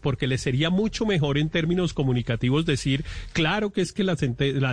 porque 0.00 0.26
le 0.26 0.38
sería 0.38 0.70
mucho 0.70 1.06
mejor 1.06 1.38
en 1.38 1.48
términos 1.48 1.92
comunicativos 1.92 2.66
decir, 2.66 3.04
claro 3.32 3.70
que 3.70 3.80
es 3.80 3.92
que 3.92 4.04
la, 4.04 4.14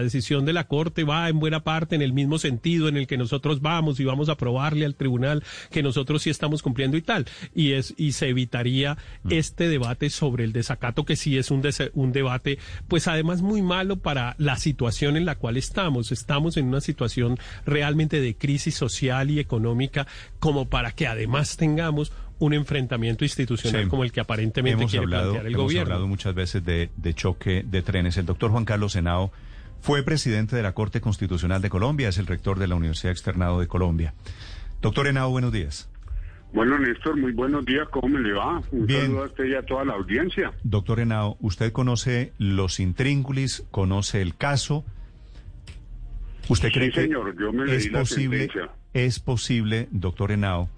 decisión 0.01 0.45
de 0.45 0.53
la 0.53 0.67
Corte 0.67 1.03
va 1.03 1.29
en 1.29 1.39
buena 1.39 1.63
parte 1.63 1.95
en 1.95 2.01
el 2.01 2.13
mismo 2.13 2.37
sentido 2.37 2.87
en 2.87 2.97
el 2.97 3.07
que 3.07 3.17
nosotros 3.17 3.61
vamos 3.61 3.99
y 3.99 4.05
vamos 4.05 4.29
a 4.29 4.37
probarle 4.37 4.85
al 4.85 4.95
tribunal 4.95 5.43
que 5.71 5.83
nosotros 5.83 6.21
sí 6.23 6.29
estamos 6.29 6.61
cumpliendo 6.61 6.97
y 6.97 7.01
tal. 7.01 7.25
Y 7.53 7.73
es 7.73 7.93
y 7.97 8.13
se 8.13 8.29
evitaría 8.29 8.97
este 9.29 9.67
debate 9.67 10.09
sobre 10.09 10.43
el 10.43 10.53
desacato, 10.53 11.05
que 11.05 11.15
sí 11.15 11.37
es 11.37 11.51
un, 11.51 11.61
un 11.93 12.11
debate, 12.11 12.59
pues 12.87 13.07
además 13.07 13.41
muy 13.41 13.61
malo 13.61 13.97
para 13.97 14.35
la 14.37 14.57
situación 14.57 15.17
en 15.17 15.25
la 15.25 15.35
cual 15.35 15.57
estamos. 15.57 16.11
Estamos 16.11 16.57
en 16.57 16.67
una 16.67 16.81
situación 16.81 17.37
realmente 17.65 18.21
de 18.21 18.35
crisis 18.35 18.75
social 18.75 19.29
y 19.29 19.39
económica 19.39 20.07
como 20.39 20.69
para 20.69 20.91
que 20.91 21.07
además 21.07 21.57
tengamos 21.57 22.11
un 22.41 22.53
enfrentamiento 22.53 23.23
institucional 23.23 23.83
Sí. 23.83 23.89
como 23.89 24.03
el 24.03 24.11
que 24.11 24.19
aparentemente 24.19 24.79
hemos 24.81 24.91
quiere 24.91 25.03
hablado, 25.05 25.23
plantear 25.31 25.45
el 25.47 25.53
hemos 25.53 25.63
gobierno. 25.65 25.93
hablado 25.93 26.07
muchas 26.07 26.33
veces 26.33 26.65
de, 26.65 26.89
de 26.97 27.13
choque 27.13 27.63
de 27.65 27.81
trenes. 27.81 28.17
El 28.17 28.25
doctor 28.25 28.51
Juan 28.51 28.65
Carlos 28.65 28.95
Henao 28.95 29.31
fue 29.79 30.03
presidente 30.03 30.55
de 30.55 30.63
la 30.63 30.73
Corte 30.73 31.01
Constitucional 31.01 31.61
de 31.61 31.69
Colombia, 31.69 32.09
es 32.09 32.17
el 32.17 32.27
rector 32.27 32.57
de 32.59 32.67
la 32.67 32.75
Universidad 32.75 33.11
Externado 33.11 33.59
de 33.59 33.67
Colombia. 33.67 34.13
Doctor 34.81 35.07
Henao, 35.07 35.29
buenos 35.29 35.51
días. 35.51 35.87
Bueno, 36.53 36.77
Néstor, 36.79 37.15
muy 37.17 37.31
buenos 37.31 37.63
días. 37.65 37.87
¿Cómo 37.91 38.09
me 38.09 38.19
le 38.19 38.33
va? 38.33 38.61
Un 38.71 38.85
Bien. 38.85 39.01
saludo 39.03 39.23
a 39.23 39.25
usted 39.27 39.45
y 39.45 39.53
a 39.55 39.61
toda 39.63 39.85
la 39.85 39.93
audiencia. 39.93 40.51
Doctor 40.63 40.99
Henao, 40.99 41.37
¿usted 41.39 41.71
conoce 41.71 42.33
los 42.39 42.79
intríngulis, 42.79 43.63
conoce 43.71 44.21
el 44.21 44.35
caso? 44.35 44.83
¿Usted 46.49 46.69
Sí, 46.69 46.73
cree 46.73 46.91
que 46.91 47.01
señor, 47.03 47.39
yo 47.39 47.53
me 47.53 47.65
leí 47.65 47.77
es 47.77 47.91
la 47.91 47.99
posible, 47.99 48.37
sentencia. 48.39 48.71
es 48.93 49.19
posible, 49.19 49.87
doctor 49.91 50.31
Henao, 50.31 50.69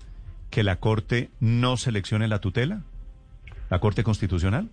que 0.54 0.64
la 0.64 0.76
Corte 0.76 1.32
no 1.40 1.78
seleccione 1.78 2.28
la 2.28 2.40
tutela? 2.40 2.84
¿La 3.72 3.80
Corte 3.80 4.04
Constitucional? 4.04 4.70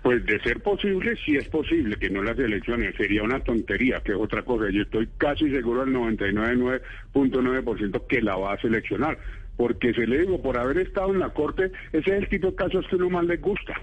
Pues 0.00 0.24
de 0.24 0.38
ser 0.42 0.62
posible, 0.62 1.16
sí 1.24 1.34
es 1.34 1.48
posible 1.48 1.96
que 1.96 2.08
no 2.08 2.22
las 2.22 2.38
elecciones. 2.38 2.94
Sería 2.94 3.24
una 3.24 3.40
tontería, 3.40 4.00
que 4.00 4.12
es 4.12 4.18
otra 4.18 4.44
cosa. 4.44 4.70
Yo 4.70 4.82
estoy 4.82 5.08
casi 5.18 5.50
seguro 5.50 5.82
al 5.82 5.88
99.9% 5.88 8.06
que 8.06 8.22
la 8.22 8.36
va 8.36 8.52
a 8.52 8.60
seleccionar. 8.60 9.18
Porque 9.56 9.92
se 9.92 10.06
le 10.06 10.20
digo, 10.20 10.40
por 10.40 10.56
haber 10.56 10.78
estado 10.78 11.12
en 11.12 11.18
la 11.18 11.30
Corte, 11.30 11.72
ese 11.92 12.10
es 12.10 12.16
el 12.22 12.28
tipo 12.28 12.52
de 12.52 12.54
casos 12.54 12.86
que 12.88 12.94
uno 12.94 13.10
más 13.10 13.24
le 13.24 13.38
gusta. 13.38 13.74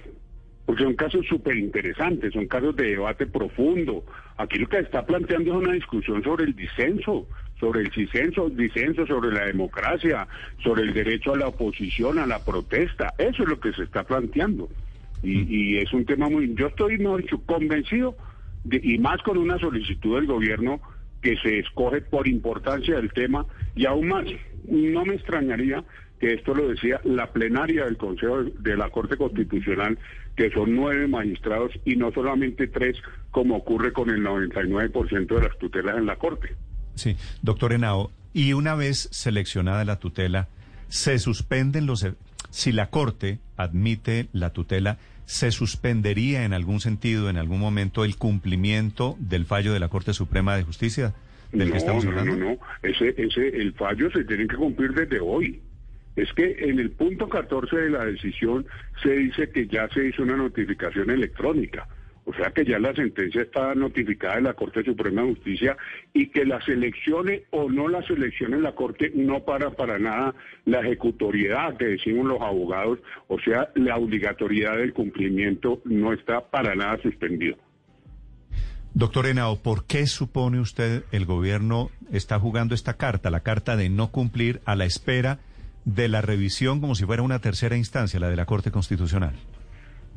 Porque 0.65 0.83
son 0.83 0.95
casos 0.95 1.25
súper 1.27 1.57
interesantes, 1.57 2.31
son 2.31 2.47
casos 2.47 2.77
de 2.77 2.91
debate 2.91 3.25
profundo. 3.25 4.05
Aquí 4.37 4.57
lo 4.57 4.69
que 4.69 4.79
está 4.79 5.05
planteando 5.05 5.51
es 5.51 5.57
una 5.57 5.73
discusión 5.73 6.23
sobre 6.23 6.45
el 6.45 6.55
disenso, 6.55 7.27
sobre 7.59 7.81
el 7.81 7.89
disenso, 7.89 8.49
disenso 8.49 9.05
sobre 9.07 9.31
la 9.31 9.45
democracia, 9.45 10.27
sobre 10.63 10.83
el 10.83 10.93
derecho 10.93 11.33
a 11.33 11.37
la 11.37 11.47
oposición, 11.47 12.19
a 12.19 12.25
la 12.27 12.43
protesta. 12.43 13.13
Eso 13.17 13.43
es 13.43 13.49
lo 13.49 13.59
que 13.59 13.71
se 13.73 13.83
está 13.83 14.03
planteando. 14.03 14.69
Y, 15.23 15.73
y 15.73 15.77
es 15.77 15.91
un 15.93 16.05
tema 16.05 16.29
muy... 16.29 16.53
Yo 16.55 16.67
estoy, 16.67 16.97
mejor 16.97 17.21
dicho, 17.21 17.41
convencido, 17.45 18.15
de- 18.63 18.81
y 18.83 18.97
más 18.99 19.21
con 19.23 19.37
una 19.37 19.57
solicitud 19.57 20.15
del 20.15 20.27
gobierno 20.27 20.81
que 21.21 21.37
se 21.37 21.59
escoge 21.59 22.01
por 22.01 22.27
importancia 22.27 22.95
del 22.95 23.11
tema, 23.13 23.45
y 23.75 23.85
aún 23.85 24.07
más, 24.09 24.25
no 24.67 25.05
me 25.05 25.15
extrañaría 25.15 25.83
que 26.19 26.33
esto 26.33 26.53
lo 26.53 26.67
decía 26.67 27.01
la 27.03 27.31
plenaria 27.33 27.85
del 27.85 27.97
Consejo 27.97 28.43
de- 28.43 28.51
de 28.59 28.77
la 28.77 28.89
Corte 28.89 29.17
Constitucional, 29.17 29.97
que 30.35 30.51
son 30.51 30.75
nueve 30.75 31.07
magistrados 31.07 31.71
y 31.85 31.95
no 31.95 32.11
solamente 32.11 32.67
tres, 32.67 32.97
como 33.31 33.55
ocurre 33.55 33.91
con 33.93 34.09
el 34.09 34.21
99% 34.21 35.35
de 35.35 35.41
las 35.41 35.57
tutelas 35.57 35.97
en 35.97 36.05
la 36.05 36.17
Corte. 36.17 36.49
Sí, 36.95 37.15
doctor 37.41 37.73
Henao, 37.73 38.11
y 38.33 38.53
una 38.53 38.75
vez 38.75 39.07
seleccionada 39.11 39.85
la 39.85 39.99
tutela, 39.99 40.47
se 40.87 41.19
suspenden 41.19 41.85
los... 41.85 42.03
e- 42.03 42.13
Si 42.49 42.71
la 42.71 42.89
Corte 42.89 43.39
admite 43.57 44.27
la 44.33 44.51
tutela, 44.51 44.97
¿se 45.25 45.51
suspendería 45.51 46.45
en 46.45 46.53
algún 46.53 46.79
sentido, 46.79 47.29
en 47.29 47.37
algún 47.37 47.59
momento, 47.59 48.05
el 48.05 48.15
cumplimiento 48.15 49.15
del 49.19 49.45
fallo 49.45 49.73
de 49.73 49.79
la 49.79 49.89
Corte 49.89 50.13
Suprema 50.13 50.55
de 50.55 50.63
Justicia 50.63 51.13
del 51.51 51.67
que 51.67 51.71
no, 51.73 51.77
estamos 51.77 52.05
no, 52.05 52.11
hablando? 52.11 52.35
no, 52.37 52.49
no. 52.51 52.57
Ese, 52.83 53.13
ese, 53.17 53.47
el 53.49 53.73
fallo 53.73 54.09
se 54.11 54.23
tiene 54.23 54.47
que 54.47 54.55
cumplir 54.55 54.93
desde 54.93 55.19
hoy. 55.19 55.61
Es 56.15 56.31
que 56.33 56.55
en 56.69 56.79
el 56.79 56.91
punto 56.91 57.27
14 57.27 57.75
de 57.75 57.89
la 57.89 58.05
decisión 58.05 58.65
se 59.03 59.09
dice 59.11 59.49
que 59.49 59.67
ya 59.67 59.89
se 59.89 60.07
hizo 60.07 60.23
una 60.23 60.37
notificación 60.37 61.09
electrónica. 61.09 61.87
O 62.25 62.33
sea 62.33 62.51
que 62.51 62.65
ya 62.65 62.79
la 62.79 62.93
sentencia 62.93 63.43
está 63.43 63.75
notificada 63.75 64.35
de 64.35 64.41
la 64.41 64.53
Corte 64.53 64.83
Suprema 64.83 65.21
de 65.21 65.29
Justicia 65.29 65.77
y 66.13 66.27
que 66.27 66.43
la 66.43 66.59
seleccione 66.61 67.43
o 67.51 67.69
no 67.69 67.87
la 67.87 68.01
seleccione 68.01 68.59
la 68.59 68.73
Corte 68.73 69.11
no 69.13 69.43
para 69.43 69.69
para 69.71 69.99
nada 69.99 70.33
la 70.65 70.79
ejecutoriedad 70.79 71.77
que 71.77 71.85
decimos 71.85 72.25
los 72.25 72.41
abogados, 72.41 72.99
o 73.27 73.39
sea, 73.39 73.69
la 73.75 73.97
obligatoriedad 73.97 74.77
del 74.77 74.93
cumplimiento 74.93 75.81
no 75.85 76.13
está 76.13 76.49
para 76.49 76.73
nada 76.73 76.97
suspendido. 77.01 77.57
Doctor 78.95 79.27
Henao, 79.27 79.61
¿por 79.61 79.85
qué 79.85 80.07
supone 80.07 80.59
usted 80.59 81.03
el 81.11 81.25
gobierno 81.25 81.91
está 82.11 82.39
jugando 82.39 82.73
esta 82.73 82.93
carta, 82.93 83.29
la 83.29 83.41
carta 83.41 83.75
de 83.75 83.89
no 83.89 84.09
cumplir 84.09 84.61
a 84.65 84.75
la 84.75 84.85
espera 84.85 85.39
de 85.83 86.07
la 86.07 86.21
revisión 86.21 86.81
como 86.81 86.95
si 86.95 87.05
fuera 87.05 87.21
una 87.21 87.39
tercera 87.39 87.77
instancia, 87.77 88.19
la 88.19 88.29
de 88.29 88.35
la 88.35 88.45
Corte 88.45 88.71
Constitucional. 88.71 89.35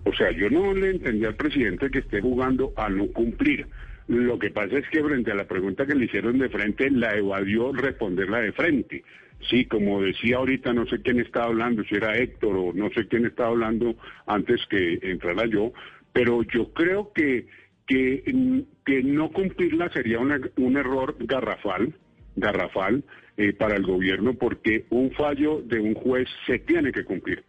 O 0.04 0.12
sea, 0.12 0.30
yo 0.30 0.48
no 0.50 0.72
le 0.72 0.90
entendí 0.90 1.24
al 1.24 1.36
presidente 1.36 1.90
que 1.90 1.98
esté 1.98 2.20
jugando 2.20 2.72
a 2.76 2.88
no 2.88 3.08
cumplir. 3.08 3.66
Lo 4.08 4.38
que 4.38 4.50
pasa 4.50 4.78
es 4.78 4.88
que 4.88 5.02
frente 5.04 5.32
a 5.32 5.34
la 5.34 5.46
pregunta 5.46 5.86
que 5.86 5.94
le 5.94 6.06
hicieron 6.06 6.38
de 6.38 6.48
frente, 6.48 6.90
la 6.90 7.14
evadió 7.14 7.72
responderla 7.72 8.40
de 8.40 8.52
frente. 8.52 9.04
Sí, 9.50 9.66
como 9.66 10.02
decía 10.02 10.38
ahorita, 10.38 10.72
no 10.72 10.86
sé 10.86 11.00
quién 11.02 11.20
estaba 11.20 11.46
hablando, 11.46 11.84
si 11.84 11.94
era 11.94 12.16
Héctor 12.16 12.56
o 12.56 12.72
no 12.72 12.90
sé 12.90 13.06
quién 13.06 13.26
estaba 13.26 13.50
hablando 13.50 13.96
antes 14.26 14.60
que 14.68 14.98
entrara 15.02 15.46
yo, 15.46 15.72
pero 16.12 16.42
yo 16.42 16.72
creo 16.72 17.12
que, 17.12 17.46
que, 17.86 18.24
mm, 18.32 18.60
que 18.84 19.02
no 19.02 19.30
cumplirla 19.30 19.90
sería 19.90 20.18
un 20.18 20.76
error 20.76 21.16
garrafal, 21.20 21.94
garrafal 22.34 23.04
eh, 23.36 23.52
para 23.52 23.76
el 23.76 23.84
gobierno, 23.84 24.34
porque 24.34 24.86
un 24.90 25.12
fallo 25.12 25.62
de 25.62 25.78
un 25.78 25.94
juez 25.94 26.28
se 26.46 26.58
tiene 26.58 26.90
que 26.90 27.04
cumplir. 27.04 27.44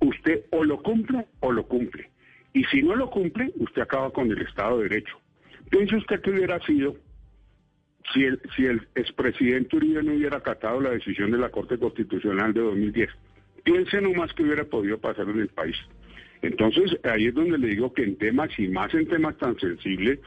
Usted 0.00 0.44
o 0.50 0.64
lo 0.64 0.82
cumple 0.82 1.26
o 1.40 1.52
lo 1.52 1.66
cumple. 1.66 2.10
Y 2.52 2.64
si 2.64 2.82
no 2.82 2.96
lo 2.96 3.10
cumple, 3.10 3.52
usted 3.56 3.82
acaba 3.82 4.10
con 4.10 4.30
el 4.30 4.40
Estado 4.42 4.78
de 4.78 4.88
Derecho. 4.88 5.20
Piense 5.70 5.96
usted 5.96 6.20
que 6.20 6.30
hubiera 6.30 6.58
sido 6.60 6.96
si 8.12 8.24
el, 8.24 8.40
si 8.56 8.64
el 8.64 8.88
expresidente 8.94 9.76
Uribe 9.76 10.02
no 10.02 10.14
hubiera 10.14 10.38
acatado 10.38 10.80
la 10.80 10.90
decisión 10.90 11.30
de 11.30 11.38
la 11.38 11.50
Corte 11.50 11.78
Constitucional 11.78 12.54
de 12.54 12.60
2010. 12.60 13.10
Piense 13.64 14.00
nomás 14.00 14.32
que 14.32 14.44
hubiera 14.44 14.64
podido 14.64 14.98
pasar 14.98 15.28
en 15.28 15.40
el 15.40 15.48
país. 15.48 15.76
Entonces, 16.40 16.98
ahí 17.04 17.26
es 17.26 17.34
donde 17.34 17.58
le 17.58 17.68
digo 17.68 17.92
que 17.92 18.04
en 18.04 18.16
temas, 18.16 18.50
y 18.58 18.68
más 18.68 18.94
en 18.94 19.06
temas 19.08 19.36
tan 19.36 19.58
sensibles, 19.58 20.20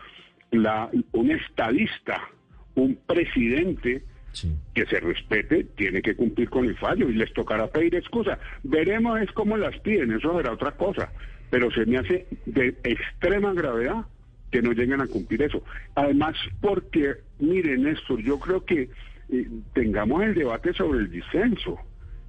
la, 0.51 0.89
un 1.13 1.31
estadista, 1.31 2.29
un 2.75 2.97
presidente 3.07 4.03
que 4.73 4.85
se 4.85 4.99
respete, 4.99 5.65
tiene 5.75 6.01
que 6.01 6.15
cumplir 6.15 6.49
con 6.49 6.65
el 6.65 6.77
fallo 6.77 7.09
y 7.09 7.13
les 7.13 7.33
tocará 7.33 7.67
pedir 7.67 7.95
excusa. 7.95 8.39
Veremos 8.63 9.19
es 9.21 9.31
cómo 9.31 9.57
las 9.57 9.77
piden, 9.79 10.11
eso 10.11 10.35
será 10.37 10.53
otra 10.53 10.71
cosa. 10.71 11.11
Pero 11.49 11.69
se 11.71 11.85
me 11.85 11.97
hace 11.97 12.27
de 12.45 12.75
extrema 12.83 13.53
gravedad 13.53 14.05
que 14.51 14.61
no 14.61 14.71
lleguen 14.71 15.01
a 15.01 15.07
cumplir 15.07 15.43
eso. 15.43 15.63
Además, 15.95 16.35
porque, 16.59 17.15
miren, 17.39 17.83
Néstor, 17.83 18.21
yo 18.21 18.39
creo 18.39 18.65
que 18.65 18.89
eh, 19.29 19.47
tengamos 19.73 20.23
el 20.23 20.35
debate 20.35 20.73
sobre 20.73 20.99
el 20.99 21.09
disenso. 21.09 21.79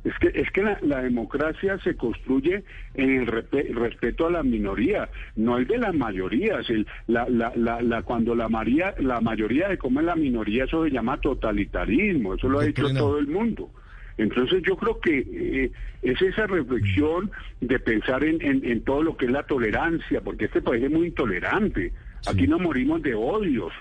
Es 0.05 0.12
que, 0.19 0.33
es 0.35 0.51
que 0.51 0.62
la, 0.62 0.79
la 0.83 1.01
democracia 1.03 1.79
se 1.85 1.95
construye 1.97 2.65
en 2.95 3.11
el 3.20 3.27
respe- 3.29 3.73
respeto 3.73 4.27
a 4.27 4.31
la 4.33 4.43
minoría, 4.43 5.09
no 5.37 5.59
el 5.59 5.66
de 5.69 5.79
las 5.79 5.95
mayorías. 5.95 6.69
El- 6.70 6.89
la, 7.07 7.29
la, 7.29 7.53
la, 7.55 7.81
la- 7.83 8.03
cuando 8.03 8.35
la, 8.35 8.49
maría, 8.49 8.95
la 8.99 9.20
mayoría 9.20 9.69
de 9.69 9.79
come 9.79 10.03
la 10.03 10.16
minoría, 10.16 10.65
eso 10.65 10.85
se 10.85 10.91
llama 10.91 11.20
totalitarismo, 11.20 12.35
eso 12.35 12.49
lo 12.49 12.59
ha 12.59 12.65
dicho 12.65 12.83
todo 12.99 13.19
el 13.19 13.29
mundo. 13.29 13.70
Entonces 14.19 14.62
yo 14.66 14.77
creo 14.77 15.01
que 15.01 15.19
eh, 15.31 15.73
es 16.03 16.20
esa 16.20 16.47
reflexión 16.47 17.31
de 17.61 17.79
pensar 17.79 18.24
en, 18.24 18.43
en- 18.43 18.65
en 18.65 18.83
todo 18.83 19.03
lo 19.03 19.16
que 19.16 19.27
es 19.27 19.31
la 19.33 19.45
tolerancia, 19.45 20.20
porque 20.20 20.47
este 20.47 20.62
país 20.62 20.83
es 20.85 20.91
muy 20.91 21.07
intolerante. 21.09 21.93
Aquí 22.24 22.47
nos 22.47 22.61
morimos 22.61 23.03
de 23.03 23.15
odios, 23.15 23.73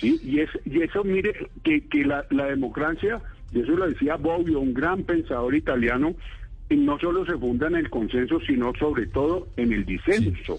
¿sí? 0.00 0.18
Y, 0.22 0.40
es, 0.40 0.50
y 0.64 0.82
eso, 0.82 1.04
mire, 1.04 1.34
que, 1.62 1.86
que 1.88 2.04
la 2.04 2.46
democracia, 2.46 3.20
y 3.52 3.60
eso 3.60 3.72
lo 3.72 3.88
decía 3.88 4.16
Bobbio, 4.16 4.60
un 4.60 4.74
gran 4.74 5.04
pensador 5.04 5.54
italiano, 5.54 6.14
y 6.68 6.76
no 6.76 6.98
solo 6.98 7.24
se 7.24 7.38
funda 7.38 7.68
en 7.68 7.76
el 7.76 7.90
consenso, 7.90 8.40
sino 8.40 8.72
sobre 8.78 9.06
todo 9.06 9.48
en 9.56 9.72
el 9.72 9.84
disenso. 9.84 10.58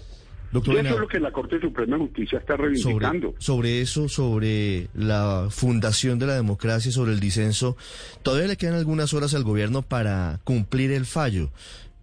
Doctor 0.50 0.76
y 0.76 0.78
eso 0.78 0.94
es 0.94 1.00
lo 1.00 1.08
que 1.08 1.20
la 1.20 1.30
Corte 1.30 1.60
Suprema 1.60 1.96
de 1.96 2.04
Justicia 2.04 2.38
está 2.38 2.56
sobre, 2.56 2.70
reivindicando. 2.70 3.34
sobre 3.38 3.82
eso, 3.82 4.08
sobre 4.08 4.88
la 4.94 5.48
fundación 5.50 6.18
de 6.18 6.26
la 6.26 6.34
democracia, 6.34 6.90
sobre 6.90 7.12
el 7.12 7.20
disenso, 7.20 7.76
todavía 8.22 8.48
le 8.48 8.56
quedan 8.56 8.74
algunas 8.74 9.12
horas 9.12 9.34
al 9.34 9.44
gobierno 9.44 9.82
para 9.82 10.40
cumplir 10.44 10.90
el 10.90 11.04
fallo. 11.04 11.50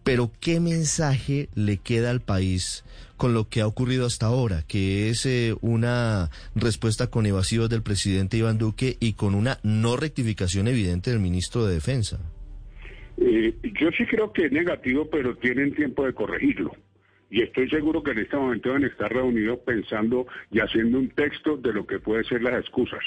Pero 0.04 0.32
¿qué 0.40 0.60
mensaje 0.60 1.50
le 1.56 1.78
queda 1.78 2.12
al 2.12 2.22
país 2.22 2.84
con 3.18 3.34
lo 3.34 3.50
que 3.50 3.62
ha 3.62 3.68
ocurrido 3.68 4.06
hasta 4.06 4.28
ahora? 4.28 4.64
Que 4.68 5.10
es 5.10 5.26
eh, 5.26 5.56
una 5.62 6.30
respuesta 6.56 7.08
con 7.08 7.26
evasivos 7.26 7.70
del 7.70 7.84
presidente 7.84 8.38
Iván 8.38 8.58
Duque 8.58 8.98
y 9.00 9.14
con 9.14 9.36
una 9.36 9.58
no 9.64 9.98
rectificación 9.98 10.68
evidente 10.68 11.12
del 11.12 11.20
ministro 11.20 11.66
de 11.66 11.74
Defensa. 11.74 12.20
Eh, 13.18 13.54
yo 13.80 13.90
sí 13.98 14.06
creo 14.06 14.32
que 14.34 14.46
es 14.46 14.52
negativo, 14.52 15.10
pero 15.10 15.36
tienen 15.38 15.74
tiempo 15.74 16.06
de 16.06 16.14
corregirlo. 16.14 16.72
Y 17.30 17.42
estoy 17.42 17.70
seguro 17.70 18.04
que 18.04 18.12
en 18.12 18.20
este 18.20 18.38
momento 18.38 18.70
deben 18.70 18.86
estar 18.86 19.12
reunidos 19.12 19.60
pensando 19.66 20.28
y 20.52 20.60
haciendo 20.60 21.00
un 21.00 21.10
texto 21.10 21.58
de 21.58 21.74
lo 21.74 21.86
que 21.86 22.00
pueden 22.00 22.24
ser 22.26 22.42
las 22.42 22.60
excusas. 22.60 23.02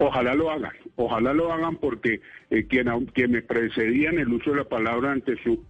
Ojalá 0.00 0.34
lo 0.34 0.50
hagan, 0.50 0.72
ojalá 0.94 1.32
lo 1.32 1.52
hagan 1.52 1.76
porque 1.76 2.20
eh, 2.50 2.66
quien, 2.68 2.86
quien 3.06 3.32
me 3.32 3.42
precedía 3.42 4.10
en 4.10 4.20
el 4.20 4.28
uso 4.28 4.52
de 4.52 4.58
la 4.58 4.64
palabra 4.64 5.10
ante 5.10 5.36
su 5.42 5.64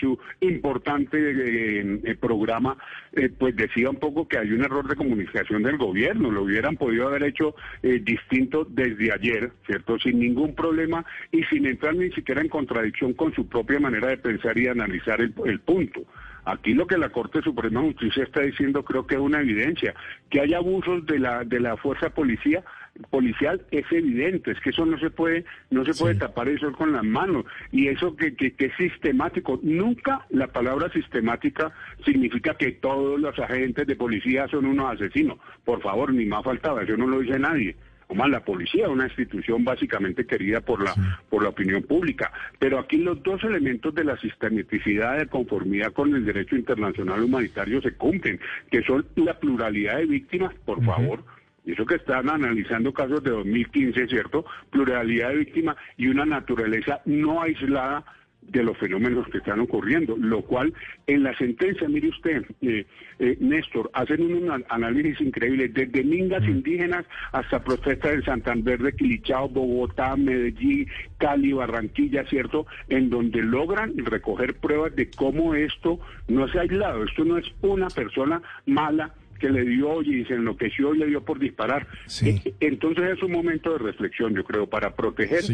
su 0.00 0.18
importante 0.40 1.16
eh, 1.18 2.00
eh, 2.02 2.14
programa, 2.16 2.76
eh, 3.12 3.28
pues 3.28 3.54
decía 3.54 3.90
un 3.90 3.96
poco 3.96 4.26
que 4.26 4.38
hay 4.38 4.50
un 4.50 4.64
error 4.64 4.88
de 4.88 4.96
comunicación 4.96 5.62
del 5.62 5.78
gobierno, 5.78 6.32
lo 6.32 6.42
hubieran 6.42 6.76
podido 6.76 7.06
haber 7.06 7.22
hecho 7.22 7.54
eh, 7.82 8.00
distinto 8.02 8.64
desde 8.64 9.12
ayer, 9.12 9.52
¿cierto? 9.66 9.98
Sin 10.00 10.18
ningún 10.18 10.54
problema 10.56 11.04
y 11.30 11.44
sin 11.44 11.66
entrar 11.66 11.94
ni 11.94 12.10
siquiera 12.10 12.40
en 12.40 12.48
contradicción 12.48 13.12
con 13.12 13.32
su 13.34 13.48
propia 13.48 13.78
manera 13.78 14.08
de 14.08 14.18
pensar 14.18 14.58
y 14.58 14.66
analizar 14.66 15.20
el, 15.20 15.32
el 15.46 15.60
punto. 15.60 16.02
Aquí 16.46 16.74
lo 16.74 16.86
que 16.86 16.98
la 16.98 17.08
Corte 17.08 17.40
Suprema 17.40 17.80
de 17.80 17.92
Justicia 17.92 18.24
está 18.24 18.42
diciendo 18.42 18.84
creo 18.84 19.06
que 19.06 19.14
es 19.14 19.20
una 19.20 19.40
evidencia. 19.40 19.94
Que 20.28 20.40
hay 20.40 20.52
abusos 20.52 21.06
de 21.06 21.18
la, 21.18 21.42
de 21.44 21.58
la 21.58 21.76
fuerza 21.78 22.10
policía, 22.10 22.62
policial 23.10 23.62
es 23.70 23.84
evidente, 23.90 24.52
es 24.52 24.60
que 24.60 24.70
eso 24.70 24.86
no 24.86 24.98
se 24.98 25.10
puede, 25.10 25.44
no 25.70 25.84
se 25.84 25.94
puede 25.94 26.14
tapar 26.14 26.48
el 26.48 26.58
sol 26.60 26.76
con 26.76 26.92
las 26.92 27.04
manos. 27.04 27.44
Y 27.72 27.88
eso 27.88 28.16
que, 28.16 28.34
que, 28.34 28.52
que 28.52 28.66
es 28.66 28.76
sistemático. 28.76 29.58
Nunca 29.62 30.26
la 30.30 30.48
palabra 30.48 30.90
sistemática 30.90 31.72
significa 32.04 32.54
que 32.54 32.72
todos 32.72 33.20
los 33.20 33.38
agentes 33.38 33.86
de 33.86 33.96
policía 33.96 34.46
son 34.48 34.66
unos 34.66 34.94
asesinos. 34.94 35.38
Por 35.64 35.82
favor, 35.82 36.12
ni 36.12 36.24
más 36.26 36.44
faltaba, 36.44 36.82
eso 36.82 36.96
no 36.96 37.06
lo 37.06 37.20
dice 37.20 37.38
nadie. 37.38 37.76
O 38.06 38.14
más, 38.14 38.28
la 38.28 38.44
policía 38.44 38.84
es 38.84 38.90
una 38.90 39.06
institución 39.06 39.64
básicamente 39.64 40.26
querida 40.26 40.60
por 40.60 40.82
la, 40.82 40.94
por 41.30 41.42
la 41.42 41.48
opinión 41.48 41.82
pública. 41.82 42.30
Pero 42.58 42.78
aquí 42.78 42.98
los 42.98 43.22
dos 43.22 43.42
elementos 43.44 43.94
de 43.94 44.04
la 44.04 44.16
sistematicidad 44.18 45.18
de 45.18 45.26
conformidad 45.26 45.92
con 45.92 46.14
el 46.14 46.24
derecho 46.24 46.54
internacional 46.54 47.22
humanitario 47.22 47.80
se 47.80 47.94
cumplen, 47.94 48.38
que 48.70 48.82
son 48.82 49.06
la 49.16 49.38
pluralidad 49.38 49.96
de 49.96 50.06
víctimas, 50.06 50.54
por 50.66 50.84
favor. 50.84 51.24
Y 51.64 51.72
eso 51.72 51.86
que 51.86 51.94
están 51.96 52.28
analizando 52.28 52.92
casos 52.92 53.22
de 53.24 53.30
2015, 53.30 54.06
¿cierto? 54.08 54.44
Pluralidad 54.70 55.30
de 55.30 55.36
víctimas 55.36 55.76
y 55.96 56.08
una 56.08 56.26
naturaleza 56.26 57.00
no 57.06 57.40
aislada 57.42 58.04
de 58.42 58.62
los 58.62 58.76
fenómenos 58.76 59.26
que 59.28 59.38
están 59.38 59.58
ocurriendo, 59.60 60.18
lo 60.18 60.42
cual 60.42 60.74
en 61.06 61.22
la 61.22 61.34
sentencia, 61.38 61.88
mire 61.88 62.10
usted, 62.10 62.44
eh, 62.60 62.84
eh, 63.18 63.38
Néstor, 63.40 63.90
hacen 63.94 64.20
un 64.20 64.50
an- 64.50 64.66
análisis 64.68 65.18
increíble, 65.22 65.68
desde 65.68 66.04
mingas 66.04 66.44
indígenas 66.44 67.06
hasta 67.32 67.64
protestas 67.64 68.12
en 68.12 68.22
Santander, 68.24 68.82
de 68.82 68.92
Quilichao, 68.92 69.48
Bogotá, 69.48 70.14
Medellín, 70.16 70.86
Cali, 71.16 71.54
Barranquilla, 71.54 72.26
¿cierto? 72.26 72.66
En 72.90 73.08
donde 73.08 73.40
logran 73.42 73.94
recoger 73.96 74.52
pruebas 74.56 74.94
de 74.94 75.08
cómo 75.10 75.54
esto 75.54 75.98
no 76.28 76.46
se 76.48 76.58
ha 76.58 76.62
aislado, 76.62 77.04
esto 77.04 77.24
no 77.24 77.38
es 77.38 77.46
una 77.62 77.88
persona 77.88 78.42
mala 78.66 79.14
que 79.38 79.50
le 79.50 79.64
dio 79.64 80.02
y 80.02 80.24
se 80.24 80.34
enloqueció 80.34 80.94
y 80.94 80.98
le 80.98 81.06
dio 81.06 81.24
por 81.24 81.38
disparar. 81.38 81.86
Eh, 82.22 82.54
Entonces 82.60 83.16
es 83.16 83.22
un 83.22 83.32
momento 83.32 83.72
de 83.72 83.78
reflexión, 83.78 84.34
yo 84.34 84.44
creo, 84.44 84.68
para 84.68 84.94
proteger 84.94 85.44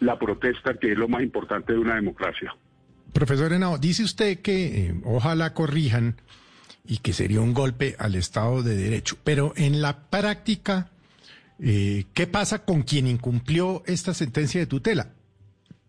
la 0.00 0.18
protesta, 0.18 0.74
que 0.74 0.92
es 0.92 0.98
lo 0.98 1.08
más 1.08 1.22
importante 1.22 1.72
de 1.72 1.78
una 1.78 1.94
democracia. 1.94 2.54
Profesor 3.12 3.52
Henao, 3.52 3.78
dice 3.78 4.02
usted 4.02 4.40
que 4.40 4.86
eh, 4.86 4.94
ojalá 5.04 5.54
corrijan 5.54 6.16
y 6.86 6.98
que 6.98 7.12
sería 7.12 7.40
un 7.40 7.54
golpe 7.54 7.96
al 7.98 8.14
Estado 8.14 8.62
de 8.62 8.76
Derecho, 8.76 9.16
pero 9.24 9.52
en 9.56 9.82
la 9.82 10.08
práctica, 10.08 10.90
eh, 11.60 12.04
¿qué 12.14 12.26
pasa 12.26 12.64
con 12.64 12.82
quien 12.82 13.06
incumplió 13.06 13.82
esta 13.86 14.14
sentencia 14.14 14.60
de 14.60 14.66
tutela? 14.66 15.10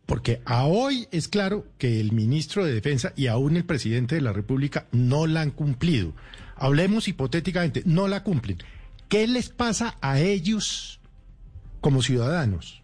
Porque 0.06 0.42
a 0.46 0.66
hoy 0.66 1.08
es 1.12 1.28
claro 1.28 1.68
que 1.78 2.00
el 2.00 2.12
ministro 2.12 2.66
de 2.66 2.74
Defensa 2.74 3.14
y 3.16 3.28
aún 3.28 3.56
el 3.58 3.64
presidente 3.64 4.16
de 4.16 4.22
la 4.22 4.34
República 4.34 4.88
no 4.92 5.28
la 5.28 5.42
han 5.42 5.52
cumplido. 5.52 6.14
Hablemos 6.60 7.08
hipotéticamente, 7.08 7.84
no 7.86 8.08
la 8.08 8.24
cumplen. 8.24 8.58
¿Qué 9.08 9.28
les 9.28 9.50
pasa 9.50 9.98
a 10.02 10.20
ellos 10.20 11.00
como 11.82 12.02
ciudadanos? 12.02 12.79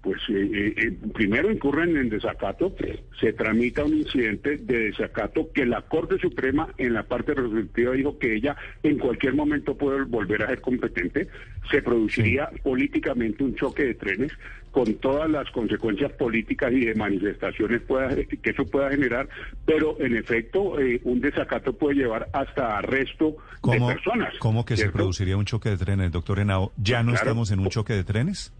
Pues 0.00 0.20
eh, 0.28 0.48
eh, 0.54 0.74
eh, 0.76 0.96
primero 1.12 1.50
incurren 1.50 1.96
en 1.96 2.08
desacato, 2.08 2.72
se 3.20 3.32
tramita 3.32 3.82
un 3.84 3.94
incidente 3.94 4.56
de 4.56 4.84
desacato 4.90 5.50
que 5.52 5.66
la 5.66 5.82
Corte 5.82 6.18
Suprema 6.18 6.68
en 6.78 6.94
la 6.94 7.02
parte 7.02 7.34
resolutiva 7.34 7.92
dijo 7.94 8.16
que 8.18 8.36
ella 8.36 8.56
en 8.84 8.96
cualquier 8.98 9.34
momento 9.34 9.76
puede 9.76 10.04
volver 10.04 10.44
a 10.44 10.46
ser 10.48 10.60
competente, 10.60 11.26
se 11.70 11.82
produciría 11.82 12.48
políticamente 12.62 13.42
un 13.42 13.56
choque 13.56 13.84
de 13.86 13.94
trenes 13.94 14.30
con 14.70 14.94
todas 14.94 15.28
las 15.28 15.50
consecuencias 15.50 16.12
políticas 16.12 16.72
y 16.72 16.84
de 16.84 16.94
manifestaciones 16.94 17.82
pueda- 17.82 18.14
que 18.14 18.50
eso 18.50 18.64
pueda 18.66 18.90
generar, 18.90 19.28
pero 19.66 19.96
en 20.00 20.14
efecto 20.16 20.78
eh, 20.78 21.00
un 21.04 21.20
desacato 21.20 21.72
puede 21.76 21.96
llevar 21.96 22.28
hasta 22.32 22.78
arresto 22.78 23.30
de 23.30 23.36
¿Cómo, 23.62 23.88
personas. 23.88 24.32
cómo 24.38 24.64
que 24.64 24.76
se 24.76 24.90
produciría 24.90 25.36
un 25.36 25.44
choque 25.44 25.70
de 25.70 25.76
trenes, 25.76 26.12
doctor 26.12 26.38
Henao? 26.38 26.72
¿Ya 26.76 27.02
no 27.02 27.10
Claro. 27.12 27.24
estamos 27.30 27.50
en 27.50 27.58
un 27.58 27.68
choque 27.68 27.94
de 27.94 28.04
trenes? 28.04 28.52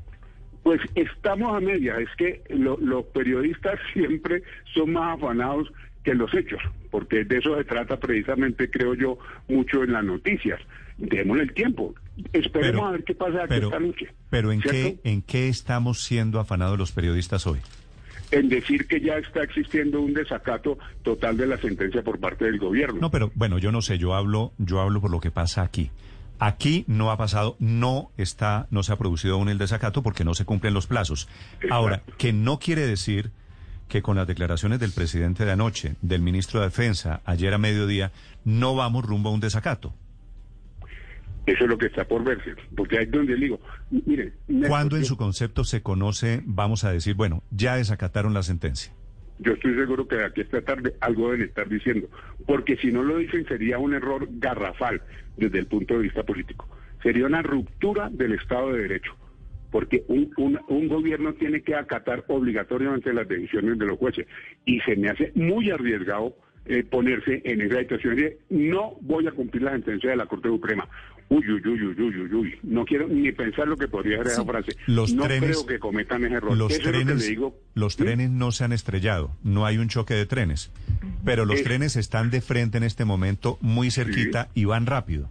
Pues 0.68 0.82
estamos 0.96 1.56
a 1.56 1.60
media, 1.60 1.96
es 1.98 2.10
que 2.18 2.42
lo- 2.50 2.76
los 2.76 3.06
periodistas 3.06 3.78
siempre 3.94 4.42
son 4.74 4.92
más 4.92 5.16
afanados 5.16 5.66
que 6.04 6.12
los 6.14 6.32
hechos, 6.34 6.60
porque 6.90 7.24
de 7.24 7.38
eso 7.38 7.56
se 7.56 7.64
trata 7.64 7.98
precisamente, 7.98 8.70
creo 8.70 8.92
yo, 8.92 9.18
mucho 9.48 9.82
en 9.82 9.92
las 9.92 10.04
noticias. 10.04 10.60
Démosle 10.98 11.44
el 11.44 11.54
tiempo, 11.54 11.94
esperemos 12.34 12.80
Pero- 12.82 12.86
a 12.86 12.90
ver 12.92 13.04
qué 13.04 13.14
pasa 13.14 13.38
aquí 13.44 13.46
pero- 13.48 13.68
esta 13.68 13.80
noche. 13.80 14.08
Pero 14.28 14.52
¿en 14.52 14.60
¿cierto? 14.60 15.00
qué, 15.02 15.10
¿en 15.10 15.22
qué 15.22 15.48
estamos 15.48 16.02
siendo 16.02 16.38
afanados 16.38 16.78
los 16.78 16.92
periodistas 16.92 17.46
hoy? 17.46 17.60
En 18.30 18.50
decir 18.50 18.86
que 18.86 19.00
ya 19.00 19.16
está 19.16 19.42
existiendo 19.44 20.02
un 20.02 20.12
desacato 20.12 20.78
total 21.02 21.38
de 21.38 21.46
la 21.46 21.56
sentencia 21.56 22.02
por 22.02 22.20
parte 22.20 22.44
del 22.44 22.58
gobierno. 22.58 23.00
No, 23.00 23.10
pero 23.10 23.30
bueno, 23.36 23.58
yo 23.58 23.72
no 23.72 23.80
sé, 23.80 23.96
yo 23.96 24.12
hablo, 24.12 24.52
yo 24.58 24.82
hablo 24.82 25.00
por 25.00 25.10
lo 25.10 25.18
que 25.18 25.30
pasa 25.30 25.62
aquí. 25.62 25.90
Aquí 26.38 26.84
no 26.86 27.10
ha 27.10 27.16
pasado, 27.16 27.56
no 27.58 28.10
está, 28.16 28.68
no 28.70 28.82
se 28.82 28.92
ha 28.92 28.96
producido 28.96 29.34
aún 29.34 29.48
el 29.48 29.58
desacato 29.58 30.02
porque 30.02 30.24
no 30.24 30.34
se 30.34 30.44
cumplen 30.44 30.74
los 30.74 30.86
plazos. 30.86 31.28
Ahora, 31.70 32.02
que 32.16 32.32
no 32.32 32.58
quiere 32.58 32.86
decir 32.86 33.30
que 33.88 34.02
con 34.02 34.16
las 34.16 34.26
declaraciones 34.26 34.78
del 34.78 34.92
presidente 34.92 35.44
de 35.44 35.52
anoche, 35.52 35.96
del 36.02 36.20
ministro 36.20 36.60
de 36.60 36.66
Defensa, 36.66 37.22
ayer 37.24 37.52
a 37.54 37.58
mediodía, 37.58 38.12
no 38.44 38.76
vamos 38.76 39.04
rumbo 39.04 39.30
a 39.30 39.32
un 39.32 39.40
desacato. 39.40 39.94
Eso 41.46 41.64
es 41.64 41.70
lo 41.70 41.78
que 41.78 41.86
está 41.86 42.04
por 42.04 42.22
verse, 42.22 42.54
porque 42.76 42.98
ahí 42.98 43.04
es 43.04 43.10
donde 43.10 43.34
digo, 43.34 43.58
mire, 43.90 44.34
¿Cuándo 44.68 44.98
en 44.98 45.06
su 45.06 45.16
concepto 45.16 45.64
se 45.64 45.82
conoce, 45.82 46.42
vamos 46.44 46.84
a 46.84 46.92
decir, 46.92 47.14
bueno, 47.14 47.42
ya 47.50 47.76
desacataron 47.76 48.34
la 48.34 48.42
sentencia? 48.42 48.92
Yo 49.38 49.52
estoy 49.52 49.74
seguro 49.74 50.06
que 50.06 50.16
de 50.16 50.26
aquí 50.26 50.42
esta 50.42 50.60
tarde 50.60 50.94
algo 51.00 51.30
deben 51.30 51.48
estar 51.48 51.66
diciendo, 51.68 52.08
porque 52.46 52.76
si 52.76 52.88
no 52.92 53.02
lo 53.02 53.16
dicen 53.16 53.46
sería 53.46 53.78
un 53.78 53.94
error 53.94 54.28
garrafal 54.32 55.00
desde 55.38 55.58
el 55.58 55.66
punto 55.66 55.94
de 55.94 56.02
vista 56.02 56.22
político. 56.22 56.68
Sería 57.02 57.26
una 57.26 57.42
ruptura 57.42 58.10
del 58.10 58.32
Estado 58.32 58.72
de 58.72 58.82
Derecho, 58.82 59.16
porque 59.70 60.04
un, 60.08 60.58
un, 60.68 60.88
gobierno 60.88 61.34
tiene 61.34 61.62
que 61.62 61.74
acatar 61.74 62.24
obligatoriamente 62.28 63.12
las 63.12 63.28
decisiones 63.28 63.78
de 63.78 63.86
los 63.86 63.98
jueces 63.98 64.26
y 64.64 64.80
se 64.80 64.96
me 64.96 65.10
hace 65.10 65.32
muy 65.34 65.70
arriesgado 65.70 66.34
eh, 66.66 66.84
ponerse 66.84 67.40
en 67.44 67.60
esa 67.60 67.78
situación 67.80 68.16
de 68.16 68.38
no 68.50 68.96
voy 69.00 69.26
a 69.26 69.32
cumplir 69.32 69.62
la 69.62 69.72
sentencia 69.72 70.10
de 70.10 70.16
la 70.16 70.26
Corte 70.26 70.48
Suprema. 70.48 70.88
Uy, 71.30 71.44
uy, 71.46 71.60
uy, 71.62 71.82
uy, 71.84 71.94
uy, 72.00 72.20
uy, 72.22 72.34
uy. 72.34 72.54
No 72.62 72.84
quiero 72.86 73.06
ni 73.06 73.30
pensar 73.32 73.68
lo 73.68 73.76
que 73.76 73.86
podría 73.86 74.16
ser 74.18 74.28
esa 74.28 74.44
frase. 74.44 74.72
Los 74.86 75.12
no 75.12 75.24
trenes- 75.24 75.50
creo 75.50 75.66
que 75.66 75.78
cometan 75.78 76.24
ese 76.24 76.34
error. 76.36 76.56
Los 76.56 76.72
lo 76.72 76.78
trenes, 76.90 77.18
le 77.22 77.28
digo. 77.28 77.54
los 77.74 77.96
trenes 77.96 78.30
no 78.30 78.50
se 78.50 78.64
han 78.64 78.72
estrellado, 78.72 79.30
no 79.44 79.66
hay 79.66 79.76
un 79.76 79.88
choque 79.88 80.14
de 80.14 80.24
trenes, 80.24 80.70
pero 81.26 81.44
los 81.44 81.58
Es- 81.58 81.64
trenes 81.64 81.96
están 81.96 82.30
de 82.30 82.40
frente 82.40 82.78
en 82.78 82.84
este 82.84 83.04
momento, 83.04 83.58
muy 83.60 83.90
cerquita 83.90 84.48
y 84.54 84.64
van 84.64 84.86
rápido. 84.86 85.30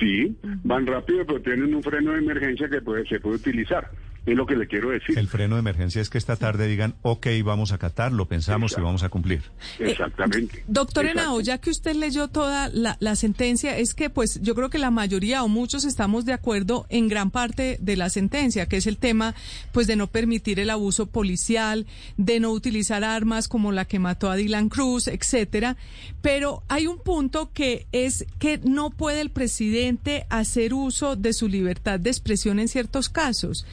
Sí, 0.00 0.36
van 0.64 0.86
rápido, 0.86 1.24
pero 1.26 1.40
tienen 1.40 1.74
un 1.74 1.82
freno 1.82 2.12
de 2.12 2.18
emergencia 2.18 2.68
que 2.68 2.80
puede, 2.82 3.06
se 3.06 3.18
puede 3.20 3.36
utilizar. 3.36 3.90
Es 4.26 4.36
lo 4.36 4.44
que 4.44 4.56
le 4.56 4.66
quiero 4.66 4.90
decir. 4.90 5.16
El 5.16 5.28
freno 5.28 5.54
de 5.54 5.60
emergencia 5.60 6.02
es 6.02 6.10
que 6.10 6.18
esta 6.18 6.34
tarde 6.34 6.66
digan, 6.66 6.96
ok, 7.02 7.28
vamos 7.44 7.70
a 7.70 7.76
acatar, 7.76 8.12
lo 8.12 8.26
pensamos 8.26 8.74
y 8.76 8.80
vamos 8.80 9.04
a 9.04 9.08
cumplir. 9.08 9.42
Exactamente. 9.78 10.64
Doctor 10.66 11.04
Exacto. 11.04 11.22
Henao, 11.22 11.40
ya 11.40 11.58
que 11.58 11.70
usted 11.70 11.94
leyó 11.94 12.26
toda 12.26 12.68
la, 12.68 12.96
la 12.98 13.14
sentencia, 13.14 13.78
es 13.78 13.94
que 13.94 14.10
pues 14.10 14.40
yo 14.42 14.56
creo 14.56 14.68
que 14.68 14.78
la 14.78 14.90
mayoría 14.90 15.44
o 15.44 15.48
muchos 15.48 15.84
estamos 15.84 16.24
de 16.24 16.32
acuerdo 16.32 16.86
en 16.88 17.06
gran 17.06 17.30
parte 17.30 17.78
de 17.80 17.96
la 17.96 18.10
sentencia, 18.10 18.66
que 18.66 18.78
es 18.78 18.88
el 18.88 18.98
tema 18.98 19.34
pues 19.70 19.86
de 19.86 19.94
no 19.94 20.08
permitir 20.08 20.58
el 20.58 20.70
abuso 20.70 21.06
policial, 21.06 21.86
de 22.16 22.40
no 22.40 22.50
utilizar 22.50 23.04
armas 23.04 23.46
como 23.46 23.70
la 23.70 23.84
que 23.84 24.00
mató 24.00 24.28
a 24.28 24.36
Dylan 24.36 24.68
Cruz, 24.68 25.06
etcétera. 25.06 25.76
Pero 26.20 26.64
hay 26.68 26.88
un 26.88 26.98
punto 26.98 27.52
que 27.52 27.86
es 27.92 28.26
que 28.40 28.58
no 28.58 28.90
puede 28.90 29.20
el 29.20 29.30
presidente 29.30 30.26
hacer 30.30 30.74
uso 30.74 31.14
de 31.14 31.32
su 31.32 31.46
libertad 31.46 32.00
de 32.00 32.10
expresión 32.10 32.58
en 32.58 32.66
ciertos 32.66 33.08
casos 33.08 33.64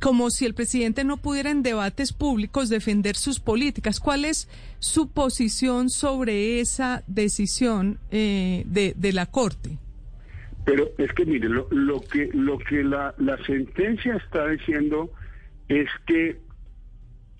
como 0.00 0.30
si 0.30 0.46
el 0.46 0.54
presidente 0.54 1.04
no 1.04 1.18
pudiera 1.18 1.50
en 1.50 1.62
debates 1.62 2.12
públicos 2.12 2.68
defender 2.68 3.16
sus 3.16 3.38
políticas. 3.38 4.00
¿Cuál 4.00 4.24
es 4.24 4.48
su 4.78 5.12
posición 5.12 5.90
sobre 5.90 6.60
esa 6.60 7.04
decisión 7.06 7.98
eh, 8.10 8.64
de, 8.66 9.12
la 9.12 9.26
Corte? 9.26 9.78
Pero 10.64 10.90
es 10.98 11.12
que 11.12 11.24
mire, 11.24 11.48
lo, 11.48 11.68
lo 11.70 12.00
que 12.00 12.30
lo 12.32 12.58
que 12.58 12.82
la, 12.82 13.14
la 13.18 13.36
sentencia 13.44 14.16
está 14.16 14.48
diciendo 14.48 15.10
es 15.68 15.88
que 16.06 16.38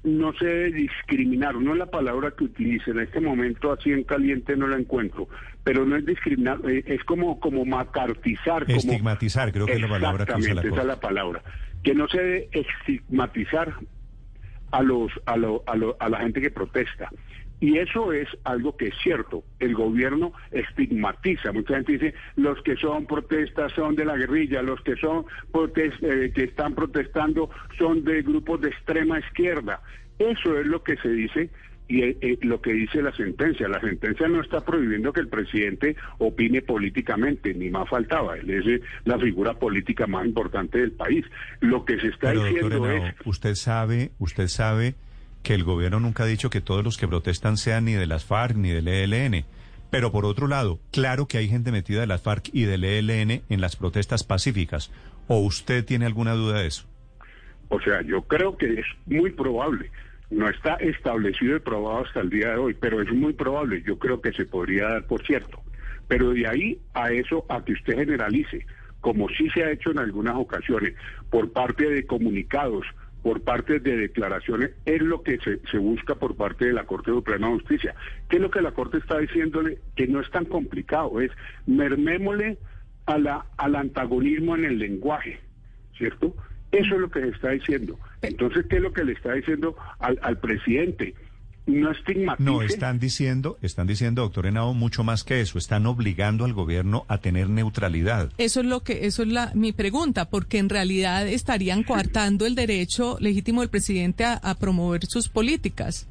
no 0.02 0.32
se 0.34 0.46
debe 0.46 0.72
discriminar, 0.72 1.54
no 1.56 1.72
es 1.72 1.78
la 1.78 1.90
palabra 1.90 2.30
que 2.30 2.44
utilice, 2.44 2.90
en 2.90 3.00
este 3.00 3.20
momento 3.20 3.72
así 3.72 3.92
en 3.92 4.04
caliente 4.04 4.56
no 4.56 4.66
la 4.66 4.78
encuentro, 4.78 5.28
pero 5.64 5.84
no 5.84 5.96
es 5.96 6.06
discriminar, 6.06 6.58
eh, 6.68 6.82
es 6.86 7.04
como, 7.04 7.38
como 7.40 7.64
macartizar, 7.64 8.64
como... 8.64 8.76
Estigmatizar, 8.78 9.52
creo 9.52 9.66
que 9.66 9.72
es 9.74 9.80
la 9.80 9.88
palabra 9.88 10.26
que 10.26 10.32
usa 10.32 10.54
la 10.54 10.60
Exactamente, 10.60 10.68
esa 10.74 10.80
es 10.82 10.86
la 10.86 11.00
palabra. 11.00 11.42
Que 11.82 11.94
no 11.94 12.08
se 12.08 12.18
debe 12.18 12.48
estigmatizar 12.52 13.74
a 14.72 14.82
los 14.82 15.10
a, 15.26 15.36
lo- 15.36 15.62
a, 15.66 15.76
lo- 15.76 15.96
a 15.98 16.08
la 16.08 16.18
gente 16.20 16.40
que 16.40 16.50
protesta. 16.50 17.10
Y 17.62 17.76
eso 17.76 18.12
es 18.14 18.26
algo 18.44 18.74
que 18.76 18.86
es 18.86 18.94
cierto. 19.02 19.44
El 19.58 19.74
gobierno 19.74 20.32
estigmatiza. 20.50 21.52
Mucha 21.52 21.74
gente 21.74 21.92
dice, 21.92 22.14
los 22.36 22.62
que 22.62 22.74
son 22.76 23.04
protestas 23.06 23.70
son 23.72 23.96
de 23.96 24.06
la 24.06 24.16
guerrilla, 24.16 24.62
los 24.62 24.80
que 24.80 24.96
son 24.96 25.26
eh, 25.76 26.32
que 26.34 26.44
están 26.44 26.74
protestando 26.74 27.50
son 27.78 28.02
de 28.04 28.22
grupos 28.22 28.62
de 28.62 28.68
extrema 28.70 29.18
izquierda. 29.18 29.82
Eso 30.18 30.58
es 30.58 30.66
lo 30.66 30.82
que 30.82 30.96
se 30.98 31.08
dice 31.10 31.50
y 31.90 32.02
eh, 32.04 32.16
eh, 32.20 32.38
lo 32.42 32.60
que 32.60 32.72
dice 32.72 33.02
la 33.02 33.12
sentencia. 33.16 33.66
La 33.66 33.80
sentencia 33.80 34.28
no 34.28 34.40
está 34.40 34.60
prohibiendo 34.60 35.12
que 35.12 35.20
el 35.20 35.28
presidente 35.28 35.96
opine 36.18 36.62
políticamente, 36.62 37.52
ni 37.52 37.68
más 37.68 37.88
faltaba. 37.88 38.36
Él 38.36 38.48
es 38.48 38.66
eh, 38.66 38.80
la 39.04 39.18
figura 39.18 39.54
política 39.54 40.06
más 40.06 40.24
importante 40.24 40.78
del 40.78 40.92
país. 40.92 41.26
Lo 41.58 41.84
que 41.84 41.98
se 41.98 42.06
está 42.06 42.28
Pero, 42.28 42.44
diciendo 42.44 42.76
Henao, 42.76 43.06
es... 43.08 43.14
usted 43.24 43.56
sabe, 43.56 44.12
usted 44.20 44.46
sabe 44.46 44.94
que 45.42 45.54
el 45.54 45.64
gobierno 45.64 45.98
nunca 45.98 46.22
ha 46.22 46.26
dicho 46.26 46.48
que 46.48 46.60
todos 46.60 46.84
los 46.84 46.96
que 46.96 47.08
protestan 47.08 47.56
sean 47.56 47.86
ni 47.86 47.94
de 47.94 48.06
las 48.06 48.24
FARC 48.24 48.54
ni 48.54 48.70
del 48.70 48.86
ELN. 48.86 49.44
Pero 49.90 50.12
por 50.12 50.26
otro 50.26 50.46
lado, 50.46 50.78
claro 50.92 51.26
que 51.26 51.38
hay 51.38 51.48
gente 51.48 51.72
metida 51.72 52.02
de 52.02 52.06
las 52.06 52.22
FARC 52.22 52.50
y 52.52 52.62
del 52.62 52.84
ELN 52.84 53.42
en 53.48 53.60
las 53.60 53.74
protestas 53.74 54.22
pacíficas. 54.22 54.92
¿O 55.26 55.40
usted 55.40 55.84
tiene 55.84 56.06
alguna 56.06 56.34
duda 56.34 56.60
de 56.60 56.68
eso? 56.68 56.86
O 57.68 57.80
sea, 57.80 58.00
yo 58.02 58.22
creo 58.22 58.56
que 58.56 58.74
es 58.74 58.86
muy 59.06 59.30
probable. 59.30 59.90
No 60.30 60.48
está 60.48 60.74
establecido 60.74 61.56
y 61.56 61.60
probado 61.60 62.04
hasta 62.04 62.20
el 62.20 62.30
día 62.30 62.50
de 62.50 62.56
hoy, 62.56 62.74
pero 62.74 63.02
es 63.02 63.12
muy 63.12 63.32
probable. 63.32 63.82
Yo 63.84 63.98
creo 63.98 64.20
que 64.20 64.32
se 64.32 64.46
podría 64.46 64.84
dar 64.88 65.06
por 65.06 65.24
cierto. 65.26 65.60
Pero 66.06 66.30
de 66.30 66.46
ahí 66.46 66.78
a 66.94 67.10
eso, 67.10 67.44
a 67.48 67.64
que 67.64 67.72
usted 67.72 67.96
generalice, 67.96 68.64
como 69.00 69.28
sí 69.28 69.48
se 69.50 69.64
ha 69.64 69.72
hecho 69.72 69.90
en 69.90 69.98
algunas 69.98 70.36
ocasiones, 70.36 70.94
por 71.30 71.52
parte 71.52 71.88
de 71.90 72.06
comunicados, 72.06 72.86
por 73.22 73.42
parte 73.42 73.80
de 73.80 73.96
declaraciones, 73.96 74.70
es 74.86 75.02
lo 75.02 75.22
que 75.22 75.38
se, 75.38 75.78
busca 75.78 76.14
por 76.14 76.36
parte 76.36 76.66
de 76.66 76.72
la 76.72 76.84
Corte 76.84 77.10
Suprema 77.10 77.48
de 77.48 77.54
Justicia. 77.54 77.94
¿Qué 78.28 78.36
es 78.36 78.42
lo 78.42 78.50
que 78.50 78.62
la 78.62 78.72
Corte 78.72 78.98
está 78.98 79.18
diciéndole? 79.18 79.78
Que 79.94 80.06
no 80.06 80.20
es 80.20 80.30
tan 80.30 80.46
complicado, 80.46 81.20
es 81.20 81.30
mermémosle 81.66 82.58
al 83.06 83.76
antagonismo 83.76 84.54
en 84.56 84.64
el 84.64 84.78
lenguaje, 84.78 85.40
¿cierto? 85.96 86.34
Eso 86.70 86.94
es 86.94 87.00
lo 87.00 87.10
que 87.10 87.20
se 87.20 87.28
está 87.28 87.50
diciendo. 87.50 87.98
Entonces, 88.22 88.66
¿qué 88.68 88.76
es 88.76 88.82
lo 88.82 88.92
que 88.92 89.04
le 89.04 89.12
está 89.12 89.32
diciendo 89.32 89.76
al, 89.98 90.18
al 90.22 90.38
presidente? 90.38 91.14
No 91.66 91.92
estigmatice. 91.92 92.50
No, 92.50 92.62
están 92.62 92.98
diciendo, 92.98 93.58
están 93.62 93.86
diciendo, 93.86 94.22
doctor 94.22 94.46
Henao, 94.46 94.74
mucho 94.74 95.04
más 95.04 95.24
que 95.24 95.40
eso. 95.40 95.58
Están 95.58 95.86
obligando 95.86 96.44
al 96.44 96.52
gobierno 96.52 97.04
a 97.06 97.18
tener 97.18 97.48
neutralidad. 97.48 98.30
Eso 98.38 98.60
es 98.60 98.66
lo 98.66 98.80
que, 98.80 99.06
eso 99.06 99.22
es 99.22 99.28
la, 99.28 99.52
mi 99.54 99.72
pregunta, 99.72 100.28
porque 100.28 100.58
en 100.58 100.68
realidad 100.68 101.28
estarían 101.28 101.82
coartando 101.82 102.46
el 102.46 102.54
derecho 102.54 103.18
legítimo 103.20 103.60
del 103.60 103.70
presidente 103.70 104.24
a, 104.24 104.34
a 104.34 104.54
promover 104.56 105.04
sus 105.06 105.28
políticas. 105.28 106.08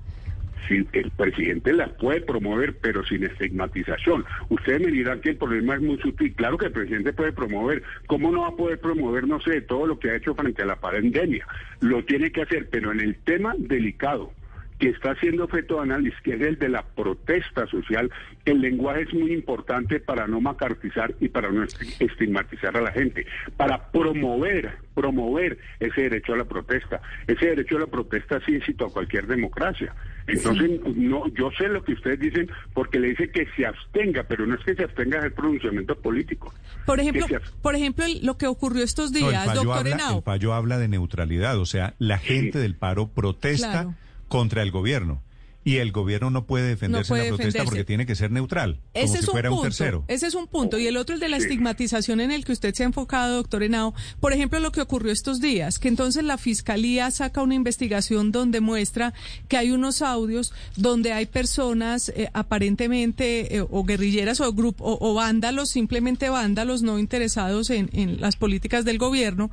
Sí, 0.67 0.85
el 0.93 1.11
presidente 1.11 1.73
las 1.73 1.89
puede 1.93 2.21
promover, 2.21 2.77
pero 2.77 3.03
sin 3.03 3.23
estigmatización. 3.23 4.25
Ustedes 4.49 4.81
me 4.81 4.91
dirán 4.91 5.21
que 5.21 5.29
el 5.29 5.37
problema 5.37 5.75
es 5.75 5.81
muy 5.81 5.97
sutil. 5.97 6.33
Claro 6.35 6.57
que 6.57 6.67
el 6.67 6.71
presidente 6.71 7.13
puede 7.13 7.31
promover. 7.31 7.81
¿Cómo 8.07 8.31
no 8.31 8.41
va 8.41 8.49
a 8.49 8.55
poder 8.55 8.79
promover, 8.79 9.27
no 9.27 9.39
sé, 9.39 9.61
todo 9.61 9.87
lo 9.87 9.99
que 9.99 10.11
ha 10.11 10.15
hecho 10.15 10.35
frente 10.35 10.61
a 10.61 10.65
la 10.65 10.75
pandemia? 10.75 11.45
Lo 11.79 12.03
tiene 12.03 12.31
que 12.31 12.41
hacer, 12.41 12.69
pero 12.69 12.91
en 12.91 12.99
el 12.99 13.15
tema 13.15 13.55
delicado 13.57 14.31
que 14.79 14.89
está 14.89 15.13
siendo 15.15 15.43
objeto 15.43 15.75
de 15.75 15.81
análisis, 15.81 16.19
que 16.23 16.33
es 16.35 16.41
el 16.41 16.57
de 16.57 16.69
la 16.69 16.83
protesta 16.83 17.67
social, 17.67 18.09
el 18.45 18.61
lenguaje 18.61 19.01
es 19.03 19.13
muy 19.13 19.33
importante 19.33 19.99
para 19.99 20.25
no 20.25 20.39
macartizar 20.39 21.13
y 21.19 21.27
para 21.27 21.51
no 21.51 21.63
esti- 21.63 21.95
estigmatizar 21.99 22.75
a 22.77 22.81
la 22.81 22.91
gente, 22.91 23.25
para 23.57 23.91
promover, 23.91 24.77
promover 24.95 25.57
ese 25.79 26.03
derecho 26.03 26.33
a 26.33 26.37
la 26.37 26.45
protesta. 26.45 27.01
Ese 27.27 27.47
derecho 27.47 27.75
a 27.77 27.81
la 27.81 27.87
protesta 27.87 28.39
sí 28.45 28.53
incita 28.55 28.85
a 28.85 28.89
cualquier 28.89 29.27
democracia. 29.27 29.93
Entonces, 30.27 30.79
no, 30.95 31.27
yo 31.33 31.49
sé 31.57 31.67
lo 31.67 31.83
que 31.83 31.93
ustedes 31.93 32.19
dicen 32.19 32.49
porque 32.73 32.99
le 32.99 33.09
dice 33.09 33.29
que 33.31 33.47
se 33.57 33.65
abstenga, 33.65 34.23
pero 34.23 34.45
no 34.45 34.55
es 34.55 34.63
que 34.63 34.75
se 34.75 34.83
abstenga 34.83 35.19
del 35.21 35.33
pronunciamiento 35.33 35.95
político. 35.99 36.53
Por 36.85 36.99
ejemplo, 36.99 37.25
por 37.61 37.75
ejemplo, 37.75 38.05
lo 38.21 38.37
que 38.37 38.47
ocurrió 38.47 38.83
estos 38.83 39.11
No, 39.11 39.17
el, 39.17 39.29
días, 39.31 39.53
doctor 39.55 39.77
habla, 39.79 39.91
Henao. 39.95 40.17
el 40.17 40.23
fallo 40.23 40.53
habla 40.53 40.77
de 40.77 40.87
neutralidad, 40.87 41.57
o 41.59 41.65
sea, 41.65 41.95
la 41.99 42.17
gente 42.17 42.59
del 42.59 42.75
paro 42.75 43.07
protesta 43.09 43.71
Claro. 43.71 43.95
Contra 44.29 44.63
el 44.63 44.71
gobierno. 44.71 45.21
Y 45.65 45.75
el 45.77 45.91
gobierno 45.91 46.29
no 46.29 46.45
puede 46.47 46.69
defenderse 46.69 47.09
puede 47.09 47.23
en 47.23 47.31
la 47.31 47.35
protesta 47.35 47.59
defenderse. 47.59 47.69
porque 47.69 47.83
tiene 47.83 48.05
que 48.05 48.15
ser 48.15 48.31
neutral, 48.31 48.79
Ese 48.93 49.19
es 49.19 49.27
un 49.27 49.33
fuera 49.33 49.49
un, 49.49 49.57
punto. 49.57 49.63
tercero. 49.67 50.05
Ese 50.07 50.27
es 50.27 50.33
un 50.33 50.47
punto. 50.47 50.79
Y 50.79 50.87
el 50.87 50.95
otro 50.95 51.15
es 51.15 51.21
de 51.21 51.27
la 51.27 51.35
estigmatización 51.35 52.21
en 52.21 52.31
el 52.31 52.45
que 52.45 52.53
usted 52.53 52.73
se 52.73 52.83
ha 52.83 52.85
enfocado, 52.85 53.35
doctor 53.35 53.61
Henao. 53.63 53.93
Por 54.21 54.31
ejemplo, 54.31 54.61
lo 54.61 54.71
que 54.71 54.79
ocurrió 54.79 55.11
estos 55.11 55.41
días, 55.41 55.77
que 55.77 55.89
entonces 55.89 56.23
la 56.23 56.37
fiscalía 56.37 57.11
saca 57.11 57.41
una 57.41 57.55
investigación 57.55 58.31
donde 58.31 58.61
muestra 58.61 59.13
que 59.49 59.57
hay 59.57 59.71
unos 59.71 60.01
audios 60.01 60.53
donde 60.77 61.11
hay 61.11 61.25
personas 61.25 62.07
eh, 62.15 62.29
aparentemente 62.33 63.57
eh, 63.57 63.65
o 63.69 63.83
guerrilleras 63.83 64.39
o 64.39 64.53
grupo 64.53 64.85
o, 64.85 65.11
o 65.11 65.13
vándalos, 65.13 65.69
simplemente 65.69 66.29
vándalos 66.29 66.83
no 66.83 66.99
interesados 66.99 67.69
en, 67.69 67.89
en 67.91 68.21
las 68.21 68.37
políticas 68.37 68.85
del 68.85 68.97
gobierno. 68.97 69.51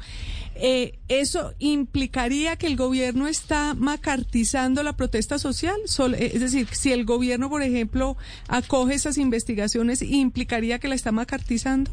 Eh, 0.58 0.98
¿Eso 1.08 1.52
implicaría 1.58 2.56
que 2.56 2.66
el 2.66 2.76
gobierno 2.76 3.26
está 3.28 3.74
macartizando 3.74 4.82
la 4.82 4.96
protesta 4.96 5.38
social? 5.38 5.76
Eh, 6.18 6.30
es 6.34 6.40
decir, 6.40 6.66
si 6.72 6.92
el 6.92 7.04
gobierno, 7.04 7.50
por 7.50 7.62
ejemplo, 7.62 8.16
acoge 8.48 8.94
esas 8.94 9.18
investigaciones, 9.18 10.00
¿implicaría 10.02 10.78
que 10.78 10.88
la 10.88 10.94
está 10.94 11.12
macartizando? 11.12 11.90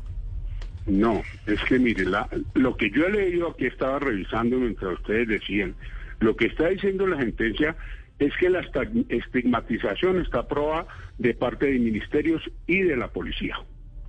No, 0.85 1.21
es 1.47 1.59
que 1.67 1.79
mire, 1.79 2.05
la- 2.05 2.29
lo 2.55 2.75
que 2.77 2.89
yo 2.89 3.05
he 3.05 3.11
leído 3.11 3.49
aquí 3.51 3.65
estaba 3.65 3.99
revisando 3.99 4.57
mientras 4.57 4.93
ustedes 4.99 5.27
decían, 5.27 5.75
lo 6.19 6.35
que 6.35 6.45
está 6.47 6.67
diciendo 6.69 7.05
la 7.07 7.17
sentencia 7.19 7.75
es 8.19 8.31
que 8.39 8.49
la 8.49 8.61
estigmatización 9.09 10.21
está 10.21 10.39
aprobada 10.39 10.87
de 11.17 11.33
parte 11.33 11.65
de 11.67 11.79
ministerios 11.79 12.41
y 12.67 12.79
de 12.81 12.95
la 12.97 13.07
policía. 13.09 13.57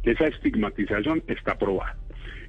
Esa 0.03 0.27
estigmatización 0.27 1.23
está 1.29 1.53
aprobada. 1.53 1.97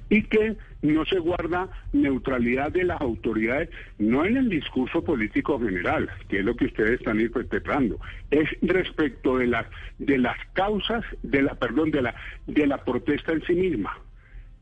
Y 0.08 0.22
que 0.24 0.56
no 0.86 1.04
se 1.04 1.18
guarda 1.18 1.68
neutralidad 1.92 2.70
de 2.72 2.84
las 2.84 3.00
autoridades, 3.00 3.70
no 3.98 4.24
en 4.24 4.36
el 4.36 4.48
discurso 4.48 5.02
político 5.02 5.58
general, 5.58 6.08
que 6.28 6.38
es 6.40 6.44
lo 6.44 6.54
que 6.56 6.66
ustedes 6.66 6.98
están 7.00 7.20
interpretando, 7.20 7.98
es 8.30 8.48
respecto 8.62 9.38
de 9.38 9.46
las 9.46 9.66
de 9.98 10.18
las 10.18 10.36
causas 10.52 11.04
de 11.22 11.42
la 11.42 11.54
perdón 11.54 11.90
de 11.90 12.02
la 12.02 12.14
de 12.46 12.66
la 12.66 12.84
protesta 12.84 13.32
en 13.32 13.42
sí 13.46 13.54
misma. 13.54 13.92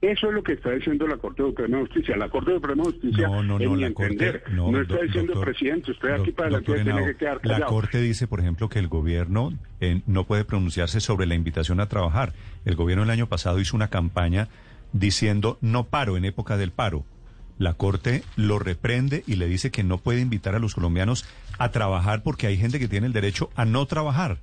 Eso 0.00 0.28
es 0.28 0.34
lo 0.34 0.42
que 0.42 0.52
está 0.52 0.70
diciendo 0.72 1.06
la 1.06 1.16
Corte 1.16 1.42
Suprema 1.42 1.78
de 1.78 1.84
Justicia. 1.86 2.14
La 2.14 2.28
Corte 2.28 2.52
Suprema 2.52 2.82
de 2.84 2.90
Justicia, 2.92 3.26
No, 3.26 3.42
no, 3.42 3.56
en 3.58 3.64
no, 3.64 3.70
mi 3.74 3.80
la 3.80 3.92
Corte- 3.94 4.42
no, 4.52 4.70
no, 4.70 4.80
está 4.82 4.98
diciendo 5.00 5.32
doctor- 5.32 5.48
el 5.48 5.54
presidente, 5.54 5.90
usted 5.92 6.08
aquí 6.10 6.30
para 6.32 6.50
doctor 6.50 6.82
tiene 6.82 7.06
que 7.06 7.16
quedar 7.16 7.36
la 7.36 7.40
callado. 7.54 7.66
Corte 7.72 8.02
dice, 8.02 8.26
por 8.26 8.40
ejemplo, 8.40 8.68
que 8.68 8.78
el 8.80 8.88
gobierno 8.88 9.54
eh, 9.80 10.02
no 10.06 10.24
puede 10.24 10.44
pronunciarse 10.44 11.00
sobre 11.00 11.24
la 11.24 11.34
invitación 11.34 11.80
a 11.80 11.88
trabajar. 11.88 12.34
El 12.66 12.74
gobierno 12.76 13.02
el 13.04 13.08
año 13.10 13.28
pasado 13.28 13.58
hizo 13.60 13.74
una 13.76 13.88
campaña 13.88 14.48
diciendo 14.94 15.58
no 15.60 15.84
paro 15.84 16.16
en 16.16 16.24
época 16.24 16.56
del 16.56 16.70
paro. 16.70 17.04
La 17.58 17.74
Corte 17.74 18.22
lo 18.36 18.58
reprende 18.58 19.22
y 19.26 19.36
le 19.36 19.46
dice 19.46 19.70
que 19.70 19.84
no 19.84 19.98
puede 19.98 20.20
invitar 20.20 20.54
a 20.54 20.58
los 20.58 20.74
colombianos 20.74 21.24
a 21.58 21.70
trabajar 21.70 22.22
porque 22.22 22.46
hay 22.46 22.56
gente 22.56 22.78
que 22.78 22.88
tiene 22.88 23.06
el 23.06 23.12
derecho 23.12 23.50
a 23.54 23.64
no 23.64 23.84
trabajar. 23.86 24.38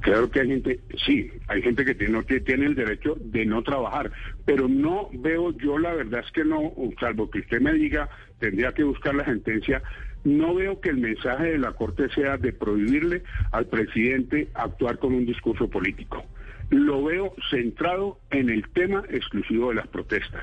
Claro 0.00 0.30
que 0.30 0.40
hay 0.40 0.48
gente, 0.48 0.80
sí, 1.04 1.30
hay 1.48 1.62
gente 1.62 1.84
que 1.84 1.94
tiene, 1.94 2.22
que 2.24 2.40
tiene 2.40 2.66
el 2.66 2.76
derecho 2.76 3.16
de 3.18 3.44
no 3.44 3.62
trabajar, 3.62 4.12
pero 4.44 4.68
no 4.68 5.08
veo, 5.12 5.50
yo 5.58 5.78
la 5.78 5.94
verdad 5.94 6.22
es 6.24 6.30
que 6.30 6.44
no, 6.44 6.72
salvo 7.00 7.28
que 7.28 7.40
usted 7.40 7.60
me 7.60 7.72
diga, 7.72 8.08
tendría 8.38 8.72
que 8.72 8.84
buscar 8.84 9.16
la 9.16 9.24
sentencia, 9.24 9.82
no 10.22 10.54
veo 10.54 10.80
que 10.80 10.90
el 10.90 10.98
mensaje 10.98 11.52
de 11.52 11.58
la 11.58 11.72
Corte 11.72 12.08
sea 12.10 12.36
de 12.36 12.52
prohibirle 12.52 13.24
al 13.50 13.66
presidente 13.66 14.48
actuar 14.54 14.98
con 14.98 15.12
un 15.12 15.26
discurso 15.26 15.68
político. 15.68 16.24
Lo 16.70 17.04
veo 17.04 17.34
centrado 17.50 18.18
en 18.30 18.50
el 18.50 18.68
tema 18.70 19.04
exclusivo 19.08 19.68
de 19.68 19.76
las 19.76 19.86
protestas, 19.86 20.42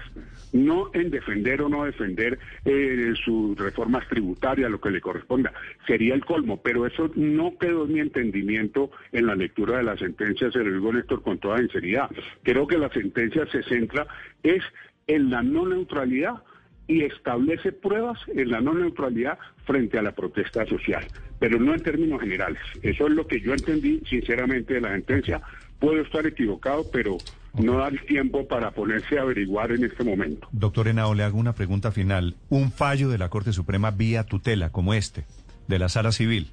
no 0.54 0.90
en 0.94 1.10
defender 1.10 1.62
o 1.62 1.70
no 1.70 1.84
defender 1.84 2.40
eh, 2.64 3.14
sus 3.24 3.58
reformas 3.58 4.08
tributarias, 4.08 4.72
lo 4.72 4.80
que 4.80 4.92
le 4.92 5.02
corresponda. 5.02 5.52
Sería 5.86 6.14
el 6.14 6.24
colmo, 6.24 6.62
pero 6.62 6.88
eso 6.88 7.12
no 7.16 7.58
quedó 7.58 7.86
en 7.86 7.94
mi 7.94 8.00
entendimiento 8.00 8.92
en 9.12 9.28
la 9.28 9.36
lectura 9.36 9.78
de 9.78 9.84
la 9.84 9.98
sentencia, 9.98 10.50
se 10.52 10.64
lo 10.64 10.72
digo 10.72 10.94
Néstor 10.94 11.24
con 11.24 11.40
toda 11.40 11.58
sinceridad. 11.58 12.10
Creo 12.44 12.68
que 12.68 12.78
la 12.78 12.90
sentencia 12.90 13.46
se 13.52 13.64
centra 13.64 14.08
es 14.44 14.64
en 15.08 15.30
la 15.30 15.44
no 15.44 15.68
neutralidad 15.68 16.44
y 16.88 17.04
establece 17.04 17.72
pruebas 17.72 18.20
en 18.28 18.50
la 18.50 18.62
no 18.62 18.74
neutralidad 18.74 19.40
frente 19.66 19.98
a 19.98 20.02
la 20.02 20.12
protesta 20.12 20.66
social, 20.66 21.06
pero 21.40 21.60
no 21.60 21.74
en 21.74 21.82
términos 21.82 22.22
generales. 22.22 22.62
Eso 22.82 23.08
es 23.08 23.14
lo 23.14 23.26
que 23.26 23.40
yo 23.40 23.54
entendí 23.54 24.02
sinceramente 24.10 24.76
de 24.76 24.82
la 24.82 24.92
sentencia. 24.92 25.42
Puedo 25.84 26.02
estar 26.02 26.26
equivocado, 26.26 26.86
pero 26.94 27.18
no 27.62 27.80
da 27.80 27.90
el 27.90 28.00
tiempo 28.06 28.48
para 28.48 28.72
ponerse 28.72 29.20
a 29.20 29.24
averiguar 29.24 29.70
en 29.74 29.84
este 29.84 30.02
momento. 30.06 30.48
Doctor 30.54 30.88
Henao, 30.88 31.14
le 31.14 31.24
hago 31.24 31.38
una 31.38 31.52
pregunta 31.56 31.92
final. 31.92 32.38
Un 32.48 32.72
fallo 32.72 33.10
de 33.10 33.18
la 33.18 33.28
Corte 33.28 33.52
Suprema 33.52 33.92
vía 33.92 34.24
tutela, 34.24 34.72
como 34.72 34.94
este, 34.94 35.26
de 35.68 35.80
la 35.80 35.90
Sala 35.90 36.14
Civil, 36.14 36.52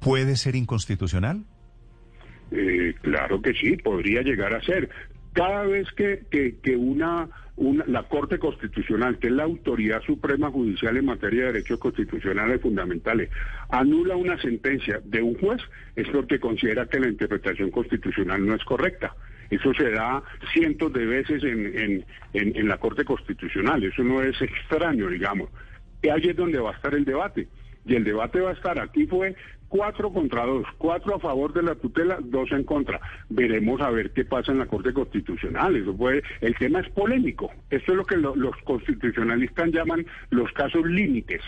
¿puede 0.00 0.36
ser 0.36 0.56
inconstitucional? 0.56 1.44
Eh, 2.50 2.94
claro 3.02 3.42
que 3.42 3.52
sí, 3.52 3.76
podría 3.76 4.22
llegar 4.22 4.54
a 4.54 4.62
ser. 4.62 4.88
Cada 5.34 5.64
vez 5.64 5.86
que, 5.94 6.22
que, 6.30 6.56
que 6.62 6.74
una, 6.74 7.28
una, 7.56 7.84
la 7.86 8.04
Corte 8.04 8.38
Constitucional, 8.38 9.18
que 9.18 9.26
es 9.28 9.32
la 9.32 9.44
autoridad 9.44 10.02
suprema 10.02 10.50
judicial 10.50 10.96
en 10.96 11.04
materia 11.04 11.42
de 11.42 11.52
derechos 11.52 11.78
constitucionales 11.78 12.60
fundamentales, 12.60 13.30
anula 13.68 14.16
una 14.16 14.40
sentencia 14.40 15.00
de 15.04 15.22
un 15.22 15.34
juez, 15.34 15.60
es 15.96 16.08
porque 16.08 16.40
considera 16.40 16.86
que 16.86 17.00
la 17.00 17.08
interpretación 17.08 17.70
constitucional 17.70 18.44
no 18.46 18.54
es 18.54 18.64
correcta. 18.64 19.14
Eso 19.50 19.74
se 19.74 19.90
da 19.90 20.22
cientos 20.54 20.92
de 20.94 21.04
veces 21.04 21.44
en, 21.44 21.66
en, 21.78 22.04
en, 22.32 22.56
en 22.56 22.68
la 22.68 22.78
Corte 22.78 23.04
Constitucional, 23.04 23.84
eso 23.84 24.02
no 24.02 24.22
es 24.22 24.40
extraño, 24.40 25.08
digamos. 25.08 25.50
Y 26.02 26.08
ahí 26.08 26.28
es 26.28 26.36
donde 26.36 26.58
va 26.58 26.70
a 26.70 26.74
estar 26.74 26.94
el 26.94 27.04
debate. 27.04 27.48
Y 27.84 27.94
el 27.94 28.04
debate 28.04 28.40
va 28.40 28.50
a 28.50 28.54
estar, 28.54 28.78
aquí 28.78 29.06
fue 29.06 29.34
cuatro 29.72 30.12
contra 30.12 30.44
dos, 30.44 30.66
cuatro 30.76 31.14
a 31.14 31.18
favor 31.18 31.54
de 31.54 31.62
la 31.62 31.74
tutela, 31.74 32.18
dos 32.22 32.52
en 32.52 32.62
contra. 32.64 33.00
Veremos 33.30 33.80
a 33.80 33.88
ver 33.88 34.10
qué 34.10 34.26
pasa 34.26 34.52
en 34.52 34.58
la 34.58 34.66
Corte 34.66 34.92
Constitucional. 34.92 35.74
Eso 35.76 35.96
el 36.42 36.54
tema 36.56 36.80
es 36.80 36.90
polémico. 36.90 37.50
Esto 37.70 37.92
es 37.92 37.96
lo 37.96 38.04
que 38.04 38.18
lo- 38.18 38.36
los 38.36 38.54
constitucionalistas 38.64 39.70
llaman 39.72 40.04
los 40.28 40.52
casos 40.52 40.84
límites, 40.84 41.40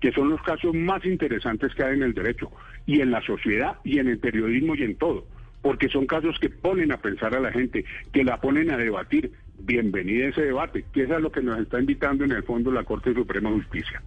que 0.00 0.12
son 0.12 0.28
los 0.30 0.40
casos 0.42 0.72
más 0.76 1.04
interesantes 1.04 1.74
que 1.74 1.82
hay 1.82 1.94
en 1.96 2.04
el 2.04 2.14
derecho, 2.14 2.52
y 2.86 3.00
en 3.00 3.10
la 3.10 3.20
sociedad, 3.22 3.78
y 3.82 3.98
en 3.98 4.06
el 4.06 4.18
periodismo, 4.18 4.76
y 4.76 4.84
en 4.84 4.94
todo. 4.96 5.26
Porque 5.60 5.88
son 5.88 6.06
casos 6.06 6.38
que 6.40 6.50
ponen 6.50 6.92
a 6.92 6.98
pensar 6.98 7.34
a 7.34 7.40
la 7.40 7.50
gente, 7.50 7.84
que 8.12 8.22
la 8.22 8.40
ponen 8.40 8.70
a 8.70 8.76
debatir. 8.76 9.32
Bienvenida 9.58 10.26
a 10.26 10.28
ese 10.28 10.42
debate, 10.42 10.84
que 10.92 11.02
eso 11.02 11.16
es 11.16 11.20
lo 11.20 11.32
que 11.32 11.42
nos 11.42 11.58
está 11.58 11.80
invitando 11.80 12.22
en 12.24 12.30
el 12.30 12.44
fondo 12.44 12.70
la 12.70 12.84
Corte 12.84 13.12
Suprema 13.12 13.50
de 13.50 13.56
Justicia. 13.56 14.00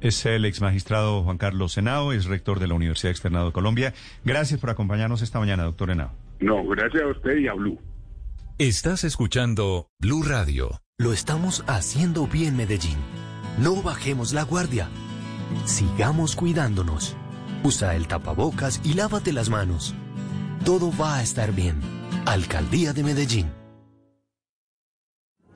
Es 0.00 0.24
el 0.26 0.44
ex 0.44 0.60
magistrado 0.60 1.22
Juan 1.22 1.38
Carlos 1.38 1.72
Senao, 1.72 2.12
es 2.12 2.26
rector 2.26 2.60
de 2.60 2.68
la 2.68 2.74
Universidad 2.74 3.10
Externado 3.10 3.46
de 3.46 3.52
Colombia. 3.52 3.94
Gracias 4.24 4.60
por 4.60 4.70
acompañarnos 4.70 5.22
esta 5.22 5.38
mañana, 5.38 5.64
doctor 5.64 5.90
Henao. 5.90 6.12
No, 6.40 6.64
gracias 6.66 7.02
a 7.02 7.08
usted 7.08 7.38
y 7.38 7.48
a 7.48 7.54
Blue. 7.54 7.78
Estás 8.58 9.04
escuchando 9.04 9.90
Blue 9.98 10.22
Radio. 10.22 10.80
Lo 10.98 11.12
estamos 11.12 11.62
haciendo 11.66 12.26
bien, 12.26 12.56
Medellín. 12.56 12.96
No 13.58 13.82
bajemos 13.82 14.32
la 14.32 14.44
guardia. 14.44 14.88
Sigamos 15.64 16.36
cuidándonos. 16.36 17.16
Usa 17.62 17.96
el 17.96 18.06
tapabocas 18.06 18.80
y 18.84 18.94
lávate 18.94 19.32
las 19.32 19.50
manos. 19.50 19.94
Todo 20.64 20.90
va 20.96 21.16
a 21.16 21.22
estar 21.22 21.52
bien. 21.52 21.80
Alcaldía 22.24 22.92
de 22.92 23.02
Medellín. 23.02 23.65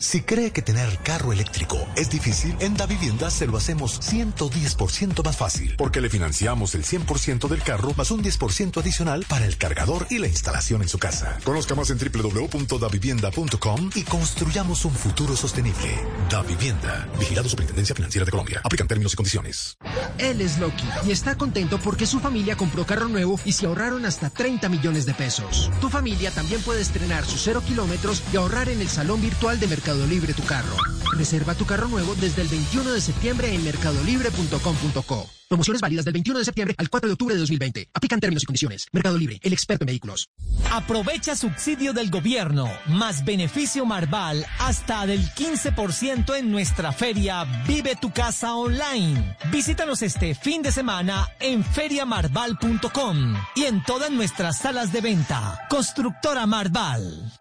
Si 0.03 0.23
cree 0.23 0.51
que 0.51 0.63
tener 0.63 0.97
carro 1.01 1.31
eléctrico 1.31 1.77
es 1.95 2.09
difícil, 2.09 2.57
en 2.61 2.75
Da 2.75 2.87
Vivienda 2.87 3.31
se 3.31 3.47
lo 3.47 3.59
hacemos 3.59 4.01
110% 4.01 5.23
más 5.23 5.37
fácil, 5.37 5.75
porque 5.77 6.01
le 6.01 6.09
financiamos 6.09 6.75
el 6.75 6.85
100% 6.85 7.47
del 7.49 7.63
carro 7.63 7.93
más 7.99 8.11
un 8.11 8.25
10% 8.25 8.81
adicional 8.81 9.27
para 9.29 9.45
el 9.45 9.59
cargador 9.59 10.07
y 10.09 10.17
la 10.17 10.27
instalación 10.27 10.81
en 10.81 10.89
su 10.89 10.99
casa. 10.99 11.39
Conozca 11.45 11.75
más 11.75 11.91
en 11.91 11.99
www.davivienda.com 11.99 13.91
y 13.95 14.05
construyamos 14.05 14.87
un 14.87 14.93
futuro 14.93 15.37
sostenible. 15.37 15.99
Da 16.31 16.41
Vivienda, 16.45 17.07
Vigilado 17.19 17.51
Superintendencia 17.51 17.95
Financiera 17.95 18.25
de 18.25 18.31
Colombia. 18.31 18.63
Aplican 18.65 18.89
términos 18.89 19.13
y 19.13 19.17
condiciones. 19.17 19.77
Él 20.17 20.41
es 20.41 20.57
Loki 20.57 20.89
y 21.07 21.11
está 21.11 21.37
contento 21.37 21.79
porque 21.79 22.07
su 22.07 22.21
familia 22.21 22.57
compró 22.57 22.87
carro 22.87 23.09
nuevo 23.09 23.39
y 23.45 23.53
se 23.53 23.67
ahorraron 23.67 24.07
hasta 24.07 24.31
30 24.31 24.67
millones 24.71 25.05
de 25.05 25.13
pesos. 25.13 25.71
Tu 25.83 25.91
familia 25.91 26.31
también 26.31 26.63
puede 26.63 26.81
estrenar 26.81 27.27
sus 27.27 27.43
cero 27.43 27.63
kilómetros 27.67 28.23
y 28.33 28.39
ahorrar 28.39 28.71
en 28.71 28.81
el 28.81 28.89
salón 28.89 29.21
virtual 29.21 29.61
de 29.61 29.67
Mercado 29.67 29.90
Libre 29.95 30.33
tu 30.35 30.45
carro. 30.45 30.77
Reserva 31.17 31.55
tu 31.55 31.67
carro 31.67 31.89
nuevo 31.89 32.15
desde 32.15 32.43
el 32.43 32.49
21 32.49 32.93
de 32.93 33.01
septiembre 33.01 33.53
en 33.53 33.65
mercadolibre.com.co. 33.65 35.29
Promociones 35.49 35.81
válidas 35.81 36.05
del 36.05 36.13
21 36.13 36.39
de 36.39 36.45
septiembre 36.45 36.75
al 36.79 36.89
4 36.89 37.09
de 37.09 37.13
octubre 37.15 37.35
de 37.35 37.41
2020. 37.41 37.89
Aplican 37.93 38.21
términos 38.21 38.45
y 38.45 38.47
condiciones. 38.47 38.87
Mercado 38.93 39.19
Libre, 39.19 39.41
el 39.43 39.53
experto 39.53 39.83
en 39.83 39.89
vehículos. 39.89 40.31
Aprovecha 40.71 41.35
subsidio 41.35 41.93
del 41.93 42.09
gobierno 42.11 42.71
más 42.87 43.25
beneficio 43.25 43.85
Marval 43.85 44.47
hasta 44.61 45.07
del 45.07 45.29
15% 45.35 46.37
en 46.37 46.53
nuestra 46.53 46.93
feria 46.93 47.45
Vive 47.67 47.97
tu 47.97 48.13
casa 48.13 48.55
online. 48.55 49.37
Visítanos 49.51 50.03
este 50.03 50.37
fin 50.37 50.63
de 50.63 50.71
semana 50.71 51.27
en 51.41 51.65
feriamarval.com 51.65 53.35
y 53.57 53.65
en 53.65 53.83
todas 53.83 54.13
nuestras 54.13 54.59
salas 54.59 54.93
de 54.93 55.01
venta. 55.01 55.67
Constructora 55.69 56.47
Marval. 56.47 57.40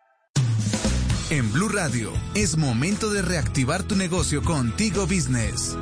En 1.31 1.53
Blue 1.53 1.69
Radio 1.69 2.11
es 2.33 2.57
momento 2.57 3.11
de 3.11 3.21
reactivar 3.21 3.83
tu 3.83 3.95
negocio 3.95 4.41
con 4.41 4.75
Tigo 4.75 5.03
Business. 5.05 5.77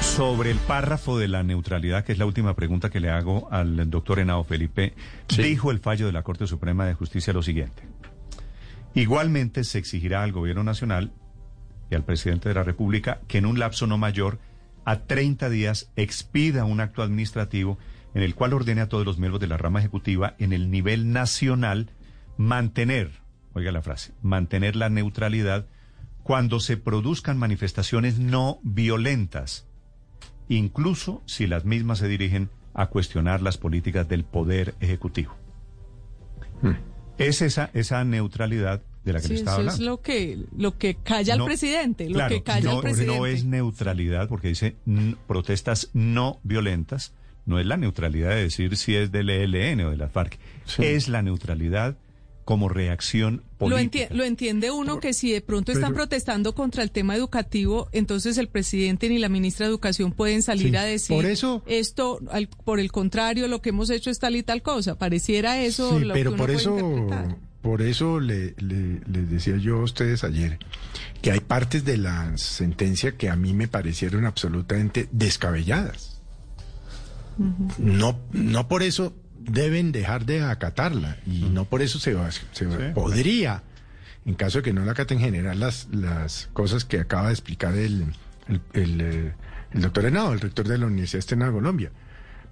Sobre 0.00 0.52
el 0.52 0.58
párrafo 0.58 1.18
de 1.18 1.26
la 1.26 1.42
neutralidad, 1.42 2.04
que 2.04 2.12
es 2.12 2.18
la 2.18 2.26
última 2.26 2.54
pregunta 2.54 2.88
que 2.88 3.00
le 3.00 3.10
hago 3.10 3.48
al 3.50 3.90
doctor 3.90 4.20
Henao 4.20 4.44
Felipe, 4.44 4.94
dijo 5.36 5.72
el 5.72 5.80
fallo 5.80 6.06
de 6.06 6.12
la 6.12 6.22
Corte 6.22 6.46
Suprema 6.46 6.86
de 6.86 6.94
Justicia 6.94 7.32
lo 7.32 7.42
siguiente. 7.42 7.82
Igualmente 8.94 9.64
se 9.64 9.78
exigirá 9.78 10.22
al 10.22 10.30
Gobierno 10.30 10.62
Nacional 10.62 11.10
y 11.90 11.96
al 11.96 12.04
presidente 12.04 12.48
de 12.48 12.54
la 12.54 12.62
República 12.62 13.22
que 13.26 13.38
en 13.38 13.46
un 13.46 13.58
lapso 13.58 13.88
no 13.88 13.98
mayor 13.98 14.38
a 14.84 15.00
30 15.00 15.50
días 15.50 15.90
expida 15.96 16.64
un 16.64 16.78
acto 16.78 17.02
administrativo 17.02 17.76
en 18.14 18.22
el 18.22 18.36
cual 18.36 18.52
ordene 18.52 18.82
a 18.82 18.88
todos 18.88 19.04
los 19.04 19.18
miembros 19.18 19.40
de 19.40 19.48
la 19.48 19.56
rama 19.56 19.80
ejecutiva 19.80 20.36
en 20.38 20.52
el 20.52 20.70
nivel 20.70 21.10
nacional 21.12 21.90
mantener, 22.36 23.26
oiga 23.58 23.72
la 23.72 23.82
frase, 23.82 24.12
mantener 24.22 24.74
la 24.76 24.88
neutralidad 24.88 25.66
cuando 26.22 26.60
se 26.60 26.76
produzcan 26.76 27.38
manifestaciones 27.38 28.18
no 28.18 28.58
violentas, 28.62 29.66
incluso 30.48 31.22
si 31.26 31.46
las 31.46 31.64
mismas 31.64 31.98
se 31.98 32.08
dirigen 32.08 32.50
a 32.74 32.86
cuestionar 32.86 33.42
las 33.42 33.58
políticas 33.58 34.08
del 34.08 34.24
poder 34.24 34.74
ejecutivo. 34.80 35.34
Es 37.18 37.42
esa, 37.42 37.70
esa 37.74 38.04
neutralidad 38.04 38.82
de 39.04 39.12
la 39.12 39.20
que 39.20 39.26
Sí, 39.26 39.32
le 39.34 39.38
estaba 39.40 39.56
eso 39.56 39.60
hablando. 39.70 39.82
es 39.82 39.86
lo 39.88 40.00
que, 40.02 40.38
lo 40.56 40.78
que 40.78 40.94
calla 40.96 41.32
el 41.34 41.38
No, 41.40 41.44
presidente, 41.46 42.08
lo 42.08 42.14
Claro, 42.14 42.34
que 42.36 42.42
calla 42.42 42.70
no, 42.70 42.76
el 42.76 42.82
presidente. 42.82 43.18
no 43.18 43.26
es 43.26 43.44
neutralidad 43.44 44.28
porque 44.28 44.48
dice 44.48 44.76
protestas 45.26 45.90
no 45.94 46.40
violentas. 46.44 47.14
No 47.46 47.58
es 47.58 47.64
la 47.66 47.78
neutralidad 47.78 48.30
de 48.30 48.42
decir 48.42 48.76
si 48.76 48.94
es 48.94 49.10
del 49.10 49.30
ELN 49.30 49.80
o 49.86 49.90
de 49.90 49.96
la 49.96 50.08
FARC. 50.10 50.38
Es 50.78 51.08
la 51.08 51.22
neutralidad 51.22 51.96
como 52.48 52.70
reacción 52.70 53.42
Lo, 53.60 53.68
política. 53.68 54.08
enti- 54.08 54.14
lo 54.16 54.24
entiende 54.24 54.70
uno 54.70 55.00
que 55.00 55.12
si 55.12 55.30
de 55.30 55.42
pronto 55.42 55.70
están 55.70 55.88
Pero- 55.92 55.96
protestando 55.96 56.54
contra 56.54 56.82
el 56.82 56.90
tema 56.90 57.14
educativo, 57.14 57.90
entonces 57.92 58.38
el 58.38 58.48
presidente 58.48 59.10
ni 59.10 59.18
la 59.18 59.28
ministra 59.28 59.66
de 59.66 59.70
Educación 59.70 60.12
pueden 60.12 60.40
salir 60.42 60.70
Sí, 60.70 60.76
a 60.76 60.82
decir 60.82 61.14
por 61.14 61.26
eso- 61.26 61.62
esto, 61.66 62.20
al- 62.30 62.48
por 62.48 62.80
el 62.80 62.90
contrario, 62.90 63.48
lo 63.48 63.60
que 63.60 63.68
hemos 63.68 63.90
hecho 63.90 64.08
es 64.08 64.18
tal 64.18 64.34
y 64.34 64.42
tal 64.42 64.62
cosa. 64.62 64.96
Pareciera 64.96 65.60
eso 65.62 65.98
Sí, 65.98 66.06
lo 66.06 66.14
pero 66.14 66.30
que 66.30 66.34
uno 66.36 66.38
por 66.38 66.46
puede 66.46 66.58
eso, 66.58 67.36
por 67.60 67.82
eso 67.82 68.18
le, 68.18 68.54
le- 68.56 69.00
les 69.06 69.30
decía 69.30 69.58
yo 69.58 69.80
a 69.80 69.82
ustedes 69.82 70.24
ayer 70.24 70.58
que 71.20 71.30
hay 71.32 71.40
partes 71.40 71.84
de 71.84 71.98
la 71.98 72.32
sentencia 72.38 73.14
que 73.18 73.28
a 73.28 73.36
mí 73.36 73.52
me 73.52 73.68
parecieron 73.68 74.24
absolutamente 74.24 75.06
descabelladas. 75.12 76.22
No, 77.76 78.18
no 78.32 78.68
por 78.68 78.82
eso 78.82 79.12
deben 79.48 79.92
dejar 79.92 80.24
de 80.26 80.42
acatarla 80.42 81.16
y 81.26 81.40
no 81.52 81.64
por 81.64 81.82
eso 81.82 81.98
se, 81.98 82.14
va, 82.14 82.30
se 82.30 82.66
podría, 82.94 83.62
en 84.26 84.34
caso 84.34 84.58
de 84.58 84.62
que 84.64 84.72
no 84.72 84.84
la 84.84 84.92
acaten, 84.92 85.18
generar 85.18 85.56
las, 85.56 85.88
las 85.90 86.48
cosas 86.52 86.84
que 86.84 87.00
acaba 87.00 87.28
de 87.28 87.32
explicar 87.32 87.74
el, 87.76 88.04
el, 88.48 88.60
el, 88.74 89.00
eh, 89.00 89.32
el 89.72 89.80
doctor 89.80 90.06
Henao, 90.06 90.32
el 90.32 90.40
rector 90.40 90.68
de 90.68 90.78
la 90.78 90.86
Universidad 90.86 91.20
Externa 91.20 91.46
de 91.46 91.52
Colombia. 91.52 91.90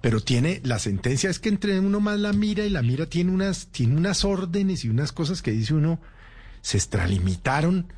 Pero 0.01 0.19
tiene, 0.21 0.61
la 0.63 0.77
sentencia 0.79 1.29
es 1.29 1.39
que 1.39 1.49
entre 1.49 1.79
uno 1.79 1.99
más 1.99 2.19
la 2.19 2.31
mira 2.33 2.63
y 2.65 2.69
la 2.69 2.83
mira 2.83 3.07
tiene 3.07 3.31
unas, 3.31 3.67
tiene 3.67 3.95
unas 3.95 4.23
órdenes 4.25 4.85
y 4.85 4.89
unas 4.89 5.11
cosas 5.11 5.41
que 5.41 5.51
dice 5.51 5.73
uno, 5.73 5.99
se 6.61 6.77
extralimitaron. 6.77 7.91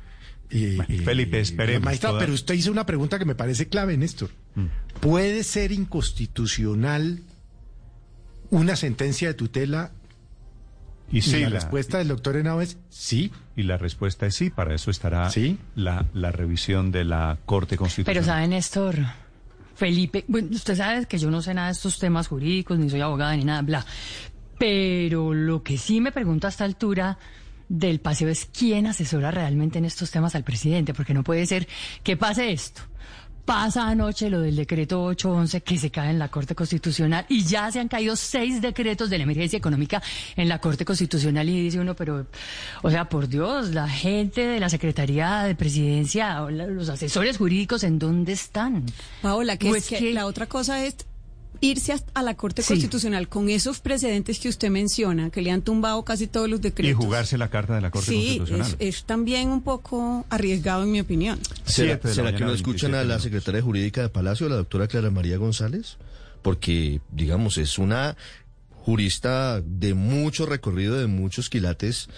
eh, 0.50 0.78
eh, 0.88 1.02
Felipe, 1.04 1.40
esperemos 1.40 2.00
toda- 2.00 2.18
pero 2.20 2.32
usted 2.32 2.54
hizo 2.54 2.72
una 2.72 2.86
pregunta 2.86 3.18
que 3.18 3.24
me 3.26 3.34
parece 3.34 3.68
clave, 3.68 3.96
Néstor. 3.98 4.30
¿Puede 5.00 5.44
ser 5.44 5.72
inconstitucional 5.72 7.20
una 8.50 8.76
sentencia 8.76 9.28
de 9.28 9.34
tutela? 9.34 9.92
Y 11.12 11.22
sí, 11.22 11.40
la, 11.40 11.48
la- 11.48 11.48
respuesta 11.50 11.98
del 11.98 12.08
doctor 12.08 12.36
Henao 12.36 12.60
es 12.60 12.78
sí. 12.88 13.32
Y 13.56 13.64
la 13.64 13.76
respuesta 13.76 14.26
es 14.26 14.34
sí, 14.36 14.50
para 14.50 14.74
eso 14.74 14.90
estará 14.90 15.28
la, 15.74 16.06
la 16.14 16.30
revisión 16.32 16.92
de 16.92 17.04
la 17.04 17.38
Corte 17.46 17.70
Pero 17.70 17.80
Constitucional. 17.82 18.24
sabe, 18.24 18.48
Néstor, 18.48 18.96
Felipe, 19.74 20.24
bueno, 20.28 20.48
usted 20.52 20.76
sabe 20.76 21.06
que 21.06 21.18
yo 21.18 21.30
no 21.30 21.42
sé 21.42 21.52
nada 21.54 21.66
de 21.68 21.72
estos 21.72 21.98
temas 21.98 22.28
jurídicos, 22.28 22.78
ni 22.78 22.88
soy 22.90 23.00
abogada, 23.00 23.34
ni 23.36 23.44
nada, 23.44 23.62
bla. 23.62 23.84
Pero 24.58 25.32
lo 25.34 25.62
que 25.62 25.78
sí 25.78 26.00
me 26.00 26.12
pregunto 26.12 26.46
a 26.46 26.50
esta 26.50 26.64
altura 26.64 27.18
del 27.68 28.00
paseo 28.00 28.28
es 28.28 28.46
quién 28.46 28.86
asesora 28.86 29.30
realmente 29.30 29.78
en 29.78 29.84
estos 29.86 30.10
temas 30.10 30.34
al 30.34 30.44
presidente, 30.44 30.92
porque 30.94 31.14
no 31.14 31.22
puede 31.24 31.46
ser 31.46 31.66
que 32.02 32.16
pase 32.16 32.52
esto. 32.52 32.82
Pasa 33.50 33.88
anoche 33.88 34.30
lo 34.30 34.42
del 34.42 34.54
decreto 34.54 35.02
811 35.02 35.62
que 35.62 35.76
se 35.76 35.90
cae 35.90 36.10
en 36.10 36.20
la 36.20 36.28
Corte 36.28 36.54
Constitucional 36.54 37.26
y 37.28 37.42
ya 37.42 37.68
se 37.72 37.80
han 37.80 37.88
caído 37.88 38.14
seis 38.14 38.62
decretos 38.62 39.10
de 39.10 39.18
la 39.18 39.24
emergencia 39.24 39.56
económica 39.56 40.00
en 40.36 40.48
la 40.48 40.60
Corte 40.60 40.84
Constitucional 40.84 41.48
y 41.48 41.62
dice 41.62 41.80
uno, 41.80 41.96
pero, 41.96 42.28
o 42.82 42.90
sea, 42.92 43.08
por 43.08 43.26
Dios, 43.26 43.70
la 43.70 43.88
gente 43.88 44.46
de 44.46 44.60
la 44.60 44.68
Secretaría 44.68 45.42
de 45.42 45.56
Presidencia, 45.56 46.38
los 46.48 46.88
asesores 46.90 47.38
jurídicos, 47.38 47.82
¿en 47.82 47.98
dónde 47.98 48.34
están? 48.34 48.84
Paola, 49.20 49.56
que 49.56 49.68
¿O 49.68 49.74
es 49.74 49.88
que 49.88 50.12
la 50.12 50.26
otra 50.26 50.46
cosa 50.46 50.84
es 50.84 50.94
irse 51.60 51.94
a 52.14 52.22
la 52.22 52.34
Corte 52.34 52.62
Sí. 52.62 52.68
Constitucional 52.68 53.28
con 53.28 53.48
esos 53.50 53.80
precedentes 53.80 54.38
que 54.38 54.48
usted 54.48 54.70
menciona, 54.70 55.30
que 55.30 55.42
le 55.42 55.50
han 55.50 55.62
tumbado 55.62 56.02
casi 56.04 56.26
todos 56.26 56.48
los 56.48 56.60
Y 56.60 56.62
decretos. 56.62 56.96
jugarse 57.04 57.36
la 57.38 57.48
carta 57.50 57.74
de 57.74 57.80
la 57.82 57.90
Corte 57.90 58.08
Sí, 58.10 58.38
Constitucional. 58.38 58.76
es, 58.78 58.96
es 58.96 59.04
también 59.04 59.48
un 59.50 59.62
poco 59.62 60.24
arriesgado 60.30 60.82
en 60.84 60.90
mi 60.92 61.00
opinión. 61.00 61.38
¿Será, 61.64 62.00
la 62.02 62.12
será 62.12 62.34
que 62.34 62.44
no 62.44 62.52
escuchan 62.54 62.92
27 62.92 62.98
a 62.98 63.04
la 63.04 63.20
secretaria 63.20 63.60
jurídica 63.62 64.02
de 64.02 64.08
Palacio, 64.08 64.48
la 64.48 64.56
doctora 64.56 64.86
Clara 64.88 65.10
María 65.10 65.36
González? 65.36 65.96
Porque, 66.42 67.00
digamos, 67.12 67.58
es 67.58 67.76
una 67.78 68.16
jurista 68.74 69.60
de 69.60 69.94
mucho 69.94 70.46
recorrido, 70.46 70.98
de 70.98 71.06
muchos 71.06 71.50
quilates. 71.50 72.08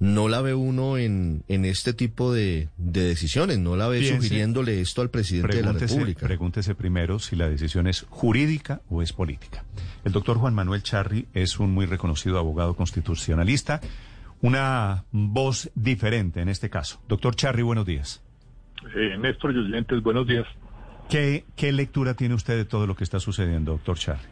No 0.00 0.28
la 0.28 0.40
ve 0.42 0.54
uno 0.54 0.96
en, 0.96 1.42
en 1.48 1.64
este 1.64 1.92
tipo 1.92 2.32
de, 2.32 2.68
de 2.76 3.02
decisiones, 3.02 3.58
no 3.58 3.74
la 3.74 3.88
ve 3.88 4.00
Piense- 4.00 4.16
sugiriéndole 4.16 4.80
esto 4.80 5.02
al 5.02 5.10
presidente 5.10 5.56
de 5.56 5.62
la 5.62 5.70
Pregúntese, 5.70 5.94
República. 5.94 6.26
pregúntese 6.26 6.74
primero 6.76 7.18
si 7.18 7.34
la 7.34 7.48
decisión 7.48 7.88
es 7.88 8.06
jurídica 8.08 8.80
o 8.88 9.02
es 9.02 9.12
política. 9.12 9.64
El 10.04 10.12
doctor 10.12 10.38
Juan 10.38 10.54
Manuel 10.54 10.84
Charri 10.84 11.26
es 11.34 11.58
un 11.58 11.72
muy 11.72 11.84
reconocido 11.86 12.38
abogado 12.38 12.76
constitucionalista, 12.76 13.80
una 14.40 15.04
voz 15.10 15.68
diferente 15.74 16.40
en 16.40 16.48
este 16.48 16.70
caso. 16.70 17.00
Doctor 17.08 17.34
Charri, 17.34 17.62
buenos 17.62 17.84
días. 17.84 18.22
Eh, 18.94 19.18
Néstor 19.18 19.52
y 19.52 19.58
oyentes, 19.58 20.00
buenos 20.02 20.28
días. 20.28 20.46
¿Qué, 21.10 21.44
¿Qué 21.56 21.72
lectura 21.72 22.14
tiene 22.14 22.34
usted 22.34 22.56
de 22.56 22.64
todo 22.64 22.86
lo 22.86 22.94
que 22.94 23.02
está 23.02 23.18
sucediendo, 23.18 23.72
doctor 23.72 23.98
Charri? 23.98 24.22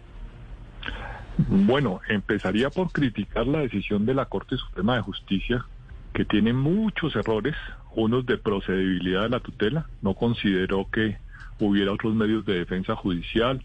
Bueno, 1.38 2.00
empezaría 2.08 2.70
por 2.70 2.90
criticar 2.92 3.46
la 3.46 3.60
decisión 3.60 4.06
de 4.06 4.14
la 4.14 4.24
Corte 4.24 4.56
Suprema 4.56 4.96
de 4.96 5.02
Justicia, 5.02 5.66
que 6.14 6.24
tiene 6.24 6.54
muchos 6.54 7.14
errores, 7.14 7.54
unos 7.94 8.24
de 8.24 8.38
procedibilidad 8.38 9.22
de 9.22 9.28
la 9.28 9.40
tutela, 9.40 9.86
no 10.00 10.14
consideró 10.14 10.88
que 10.90 11.18
hubiera 11.60 11.92
otros 11.92 12.14
medios 12.14 12.46
de 12.46 12.58
defensa 12.58 12.96
judicial, 12.96 13.62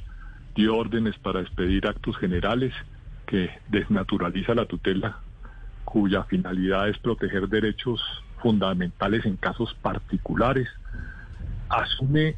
dio 0.53 0.75
órdenes 0.75 1.17
para 1.19 1.41
expedir 1.41 1.87
actos 1.87 2.17
generales 2.17 2.73
que 3.25 3.49
desnaturaliza 3.69 4.53
la 4.53 4.65
tutela, 4.65 5.19
cuya 5.85 6.23
finalidad 6.23 6.89
es 6.89 6.97
proteger 6.97 7.47
derechos 7.47 8.01
fundamentales 8.41 9.25
en 9.25 9.37
casos 9.37 9.73
particulares, 9.81 10.67
asume 11.69 12.35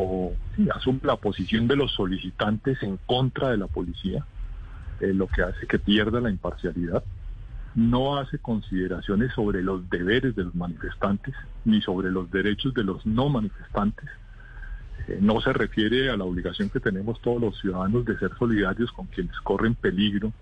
o, 0.00 0.32
sí, 0.54 0.68
asume 0.72 1.00
la 1.02 1.16
posición 1.16 1.66
de 1.66 1.74
los 1.74 1.92
solicitantes 1.92 2.80
en 2.84 2.98
contra 2.98 3.50
de 3.50 3.56
la 3.56 3.66
policía, 3.66 4.24
eh, 5.00 5.12
lo 5.12 5.26
que 5.26 5.42
hace 5.42 5.66
que 5.66 5.80
pierda 5.80 6.20
la 6.20 6.30
imparcialidad. 6.30 7.02
No 7.74 8.16
hace 8.16 8.38
consideraciones 8.38 9.32
sobre 9.34 9.62
los 9.62 9.90
deberes 9.90 10.36
de 10.36 10.44
los 10.44 10.54
manifestantes 10.54 11.34
ni 11.64 11.82
sobre 11.82 12.12
los 12.12 12.30
derechos 12.30 12.74
de 12.74 12.84
los 12.84 13.04
no 13.06 13.28
manifestantes. 13.28 14.08
Eh, 15.08 15.18
no 15.20 15.40
se 15.40 15.52
refiere 15.52 16.10
a 16.10 16.16
la 16.16 16.24
obligación 16.24 16.70
que 16.70 16.78
tenemos 16.78 17.20
todos 17.20 17.40
los 17.40 17.60
ciudadanos 17.60 18.04
de 18.04 18.16
ser 18.18 18.30
solidarios 18.38 18.92
con 18.92 19.06
quienes 19.06 19.38
corren 19.40 19.74
peligro 19.74 20.32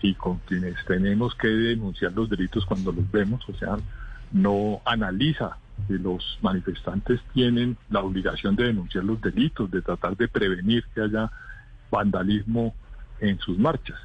y 0.00 0.14
con 0.14 0.38
quienes 0.46 0.82
tenemos 0.86 1.34
que 1.34 1.48
denunciar 1.48 2.12
los 2.12 2.30
delitos 2.30 2.64
cuando 2.64 2.92
los 2.92 3.10
vemos, 3.10 3.46
o 3.48 3.54
sea, 3.54 3.76
no 4.32 4.80
analiza 4.86 5.58
los 5.88 6.38
manifestantes 6.42 7.20
tienen 7.32 7.76
la 7.90 8.00
obligación 8.00 8.56
de 8.56 8.64
denunciar 8.64 9.04
los 9.04 9.20
delitos, 9.20 9.70
de 9.70 9.82
tratar 9.82 10.16
de 10.16 10.28
prevenir 10.28 10.84
que 10.94 11.02
haya 11.02 11.30
vandalismo 11.90 12.74
en 13.20 13.38
sus 13.38 13.58
marchas. 13.58 13.98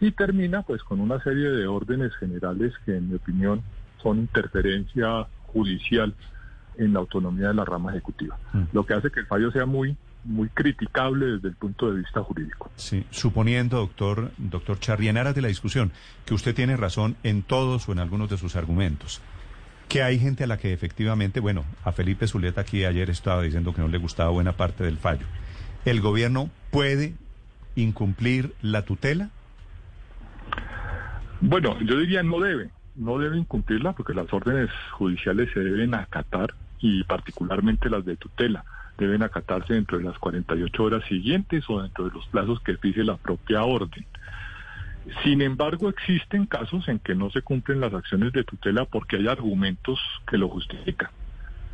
Y 0.00 0.10
termina 0.10 0.62
pues 0.62 0.82
con 0.82 1.00
una 1.00 1.22
serie 1.22 1.50
de 1.50 1.66
órdenes 1.66 2.14
generales 2.16 2.72
que 2.84 2.96
en 2.96 3.08
mi 3.08 3.16
opinión 3.16 3.62
son 4.02 4.18
interferencia 4.18 5.26
judicial 5.46 6.14
en 6.76 6.92
la 6.92 7.00
autonomía 7.00 7.48
de 7.48 7.54
la 7.54 7.64
rama 7.64 7.90
ejecutiva, 7.90 8.38
lo 8.72 8.84
que 8.84 8.94
hace 8.94 9.10
que 9.10 9.20
el 9.20 9.26
fallo 9.26 9.52
sea 9.52 9.66
muy 9.66 9.96
muy 10.24 10.48
criticable 10.48 11.26
desde 11.26 11.48
el 11.48 11.56
punto 11.56 11.90
de 11.90 11.98
vista 11.98 12.22
jurídico. 12.22 12.70
Sí, 12.76 13.04
suponiendo, 13.10 13.78
doctor, 13.78 14.30
doctor 14.38 14.78
Charri, 14.78 15.08
en 15.08 15.16
aras 15.16 15.34
de 15.34 15.42
la 15.42 15.48
discusión, 15.48 15.92
que 16.24 16.34
usted 16.34 16.54
tiene 16.54 16.76
razón 16.76 17.16
en 17.22 17.42
todos 17.42 17.88
o 17.88 17.92
en 17.92 17.98
algunos 17.98 18.30
de 18.30 18.38
sus 18.38 18.56
argumentos, 18.56 19.20
que 19.92 20.02
hay 20.02 20.18
gente 20.18 20.44
a 20.44 20.46
la 20.46 20.56
que 20.56 20.72
efectivamente, 20.72 21.38
bueno, 21.38 21.66
a 21.84 21.92
Felipe 21.92 22.26
Zuleta 22.26 22.62
aquí 22.62 22.86
ayer 22.86 23.10
estaba 23.10 23.42
diciendo 23.42 23.74
que 23.74 23.82
no 23.82 23.88
le 23.88 23.98
gustaba 23.98 24.30
buena 24.30 24.52
parte 24.54 24.84
del 24.84 24.96
fallo. 24.96 25.26
¿El 25.84 26.00
gobierno 26.00 26.48
puede 26.70 27.12
incumplir 27.76 28.54
la 28.62 28.86
tutela? 28.86 29.28
Bueno, 31.42 31.78
yo 31.82 31.98
diría 31.98 32.22
no 32.22 32.40
debe, 32.40 32.70
no 32.96 33.18
debe 33.18 33.36
incumplirla 33.36 33.92
porque 33.92 34.14
las 34.14 34.32
órdenes 34.32 34.70
judiciales 34.92 35.50
se 35.52 35.60
deben 35.60 35.94
acatar 35.94 36.54
y 36.80 37.04
particularmente 37.04 37.90
las 37.90 38.06
de 38.06 38.16
tutela. 38.16 38.64
deben 38.96 39.22
acatarse 39.22 39.74
dentro 39.74 39.98
de 39.98 40.04
las 40.04 40.18
48 40.18 40.82
horas 40.82 41.04
siguientes 41.06 41.64
o 41.68 41.82
dentro 41.82 42.06
de 42.08 42.12
los 42.12 42.26
plazos 42.28 42.60
que 42.60 42.78
fije 42.78 43.04
la 43.04 43.18
propia 43.18 43.64
orden. 43.64 44.06
Sin 45.24 45.42
embargo, 45.42 45.88
existen 45.88 46.46
casos 46.46 46.88
en 46.88 46.98
que 46.98 47.14
no 47.14 47.30
se 47.30 47.42
cumplen 47.42 47.80
las 47.80 47.92
acciones 47.92 48.32
de 48.32 48.44
tutela 48.44 48.84
porque 48.84 49.16
hay 49.16 49.28
argumentos 49.28 49.98
que 50.26 50.38
lo 50.38 50.48
justifican. 50.48 51.10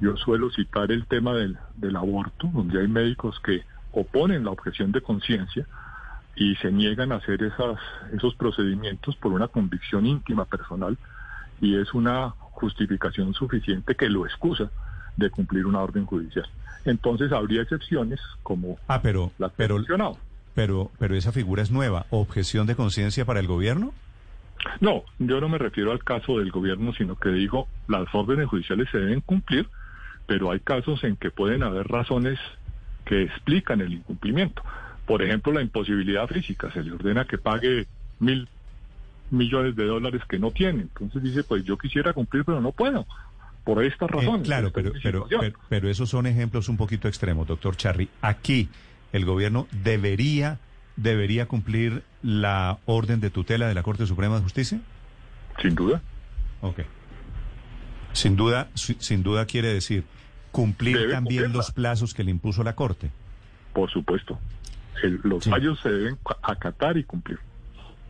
Yo 0.01 0.17
suelo 0.17 0.51
citar 0.51 0.93
el 0.93 1.07
tema 1.07 1.35
del, 1.35 1.59
del 1.77 1.97
aborto, 1.97 2.49
donde 2.53 2.81
hay 2.81 2.89
médicos 2.89 3.39
que 3.41 3.65
oponen 3.93 4.45
la 4.45 4.51
objeción 4.51 4.93
de 4.93 5.01
conciencia 5.01 5.67
y 6.37 6.55
se 6.57 6.71
niegan 6.71 7.13
a 7.13 7.17
hacer 7.17 7.43
esas, 7.43 7.79
esos 8.13 8.35
procedimientos 8.37 9.17
por 9.17 9.33
una 9.33 9.49
convicción 9.49 10.07
íntima 10.07 10.45
personal 10.45 10.97
y 11.61 11.77
es 11.77 11.93
una 11.95 12.31
justificación 12.31 13.35
suficiente 13.35 13.95
que 13.95 14.09
lo 14.09 14.25
excusa 14.25 14.71
de 15.17 15.31
cumplir 15.31 15.67
una 15.67 15.81
orden 15.81 16.07
judicial. 16.07 16.47
Entonces 16.85 17.33
habría 17.33 17.63
excepciones 17.63 18.21
como 18.43 18.79
ah, 18.87 19.01
pero, 19.03 19.33
la 19.39 19.49
que 19.49 19.55
pero, 19.57 19.75
he 19.75 19.79
mencionado. 19.79 20.19
Pero, 20.59 20.91
pero 20.99 21.15
esa 21.15 21.31
figura 21.31 21.63
es 21.63 21.71
nueva. 21.71 22.07
¿Objeción 22.11 22.67
de 22.67 22.75
conciencia 22.75 23.25
para 23.25 23.39
el 23.39 23.47
gobierno? 23.47 23.95
No, 24.81 25.05
yo 25.21 25.41
no 25.41 25.49
me 25.49 25.57
refiero 25.57 25.93
al 25.93 26.03
caso 26.03 26.41
del 26.41 26.51
gobierno, 26.51 26.93
sino 26.95 27.15
que 27.15 27.29
digo, 27.29 27.69
las 27.87 28.13
órdenes 28.13 28.49
judiciales 28.49 28.89
se 28.91 28.99
deben 28.99 29.21
cumplir, 29.21 29.69
pero 30.27 30.51
hay 30.51 30.59
casos 30.59 31.05
en 31.05 31.15
que 31.15 31.31
pueden 31.31 31.63
haber 31.63 31.87
razones 31.87 32.41
que 33.05 33.23
explican 33.23 33.83
el 33.83 33.93
incumplimiento. 33.93 34.61
Por 35.07 35.23
ejemplo, 35.23 35.53
la 35.53 35.63
imposibilidad 35.63 36.27
física. 36.27 36.73
Se 36.73 36.83
le 36.83 36.91
ordena 36.91 37.25
que 37.25 37.39
pague 37.39 37.87
mil 38.19 38.49
millones 39.31 39.77
de 39.77 39.85
dólares 39.87 40.23
que 40.29 40.41
no 40.41 40.51
tiene. 40.51 40.81
Entonces 40.81 41.23
dice, 41.23 41.45
pues 41.45 41.63
yo 41.63 41.79
quisiera 41.79 42.13
cumplir, 42.13 42.45
pero 42.45 42.61
no 42.61 42.73
puedo. 42.73 43.07
Por 43.63 43.85
esta 43.85 44.09
razón. 44.09 44.41
Eh, 44.41 44.43
claro, 44.43 44.73
pero, 44.73 44.91
pero, 45.05 45.29
pero, 45.29 45.53
pero 45.69 45.89
esos 45.89 46.11
son 46.11 46.27
ejemplos 46.27 46.69
un 46.69 46.77
poquito 46.77 47.07
extremos, 47.07 47.47
doctor 47.47 47.77
Charry. 47.77 48.09
Aquí 48.23 48.69
el 49.13 49.25
gobierno 49.25 49.67
debería, 49.71 50.59
debería 50.97 51.47
cumplir 51.47 52.03
la 52.23 52.79
orden 52.87 53.21
de 53.21 53.31
tutela 53.31 53.67
de 53.69 53.75
la 53.75 53.83
Corte 53.83 54.07
Suprema 54.07 54.37
de 54.37 54.43
Justicia. 54.43 54.81
Sin 55.63 55.75
duda. 55.75 56.01
Ok. 56.61 56.81
Sin 58.13 58.37
duda, 58.37 58.69
sin 58.75 59.23
duda 59.23 59.47
quiere 59.47 59.69
decir 59.73 60.05
cumplir 60.51 60.97
Debe 60.99 61.13
también 61.13 61.43
cumplirla. 61.45 61.57
los 61.57 61.71
plazos 61.73 62.15
que 62.15 62.25
le 62.25 62.31
impuso 62.31 62.63
la 62.65 62.75
Corte. 62.75 63.11
Por 63.73 63.91
supuesto. 63.91 64.39
El- 65.03 65.21
los 65.23 65.45
Sí. 65.45 65.51
fallos 65.51 65.79
se 65.81 65.91
deben 65.91 66.19
acatar 66.43 66.97
y 66.97 67.05
cumplir. 67.05 67.39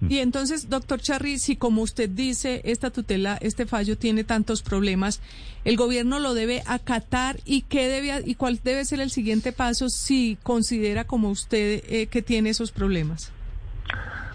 Y 0.00 0.18
entonces, 0.18 0.70
doctor 0.70 1.00
Charri, 1.00 1.38
si 1.38 1.56
como 1.56 1.82
usted 1.82 2.08
dice, 2.08 2.60
esta 2.64 2.90
tutela, 2.90 3.36
este 3.40 3.66
fallo 3.66 3.98
tiene 3.98 4.22
tantos 4.22 4.62
problemas, 4.62 5.20
el 5.64 5.76
gobierno 5.76 6.20
lo 6.20 6.34
debe 6.34 6.62
acatar 6.66 7.36
y 7.44 7.62
qué 7.62 7.88
debe 7.88 8.22
y 8.24 8.36
cuál 8.36 8.60
debe 8.62 8.84
ser 8.84 9.00
el 9.00 9.10
siguiente 9.10 9.52
paso 9.52 9.88
si 9.88 10.38
considera 10.42 11.04
como 11.04 11.30
usted 11.30 11.82
eh, 11.88 12.06
que 12.06 12.22
tiene 12.22 12.50
esos 12.50 12.70
problemas. 12.70 13.32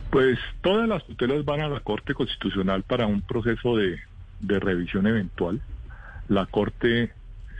Pues 0.09 0.37
todas 0.61 0.87
las 0.87 1.05
tutelas 1.07 1.45
van 1.45 1.61
a 1.61 1.69
la 1.69 1.79
Corte 1.79 2.13
Constitucional 2.13 2.83
para 2.83 3.07
un 3.07 3.21
proceso 3.21 3.77
de, 3.77 3.99
de 4.41 4.59
revisión 4.59 5.07
eventual. 5.07 5.61
La 6.27 6.45
Corte, 6.45 7.11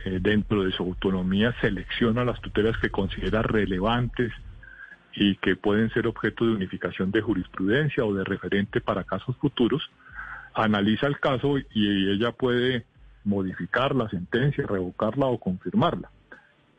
eh, 0.04 0.18
dentro 0.20 0.62
de 0.62 0.72
su 0.72 0.82
autonomía, 0.82 1.54
selecciona 1.60 2.24
las 2.24 2.40
tutelas 2.40 2.76
que 2.78 2.90
considera 2.90 3.42
relevantes 3.42 4.30
y 5.16 5.36
que 5.36 5.56
pueden 5.56 5.90
ser 5.90 6.06
objeto 6.06 6.44
de 6.44 6.52
unificación 6.52 7.10
de 7.10 7.20
jurisprudencia 7.20 8.04
o 8.04 8.14
de 8.14 8.24
referente 8.24 8.80
para 8.80 9.04
casos 9.04 9.36
futuros. 9.36 9.82
Analiza 10.54 11.06
el 11.06 11.18
caso 11.18 11.58
y 11.58 12.10
ella 12.10 12.32
puede 12.32 12.84
modificar 13.24 13.94
la 13.94 14.08
sentencia, 14.08 14.66
revocarla 14.66 15.26
o 15.26 15.38
confirmarla. 15.38 16.10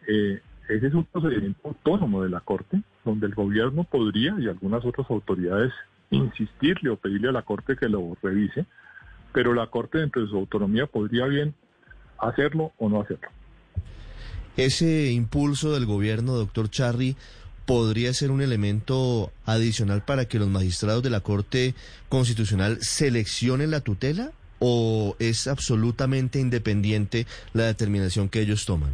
Eh, 0.07 0.41
ese 0.69 0.87
es 0.87 0.93
un 0.93 1.05
procedimiento 1.05 1.67
autónomo 1.67 2.23
de 2.23 2.29
la 2.29 2.39
Corte, 2.39 2.81
donde 3.03 3.27
el 3.27 3.35
gobierno 3.35 3.83
podría 3.83 4.35
y 4.39 4.47
algunas 4.47 4.83
otras 4.85 5.09
autoridades 5.09 5.71
insistirle 6.09 6.89
o 6.89 6.97
pedirle 6.97 7.29
a 7.29 7.33
la 7.33 7.41
Corte 7.41 7.75
que 7.75 7.89
lo 7.89 8.17
revise, 8.21 8.65
pero 9.33 9.53
la 9.53 9.67
Corte 9.67 9.99
dentro 9.99 10.21
de 10.21 10.27
su 10.27 10.35
autonomía 10.35 10.87
podría 10.87 11.25
bien 11.25 11.53
hacerlo 12.17 12.73
o 12.77 12.89
no 12.89 13.01
hacerlo. 13.01 13.29
Ese 14.57 15.11
impulso 15.11 15.73
del 15.73 15.85
gobierno, 15.85 16.33
doctor 16.33 16.69
Charry, 16.69 17.17
podría 17.65 18.13
ser 18.13 18.31
un 18.31 18.41
elemento 18.41 19.31
adicional 19.45 20.03
para 20.03 20.25
que 20.25 20.39
los 20.39 20.47
magistrados 20.49 21.03
de 21.03 21.09
la 21.09 21.21
Corte 21.21 21.73
Constitucional 22.09 22.77
seleccionen 22.81 23.71
la 23.71 23.81
tutela 23.81 24.31
o 24.59 25.15
es 25.19 25.47
absolutamente 25.47 26.39
independiente 26.39 27.25
la 27.53 27.63
determinación 27.63 28.29
que 28.29 28.41
ellos 28.41 28.65
toman? 28.65 28.91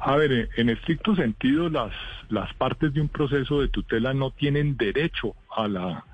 A 0.00 0.16
ver, 0.16 0.32
en- 0.32 0.48
en 0.56 0.68
estricto 0.68 1.16
sentido, 1.16 1.70
las, 1.70 1.92
las 2.28 2.52
partes 2.54 2.92
de 2.92 3.00
un 3.00 3.08
proceso 3.08 3.60
de 3.60 3.68
tutela 3.68 4.12
no 4.12 4.30
tienen 4.32 4.76
derecho 4.76 5.34
a 5.56 5.66
la, 5.66 6.04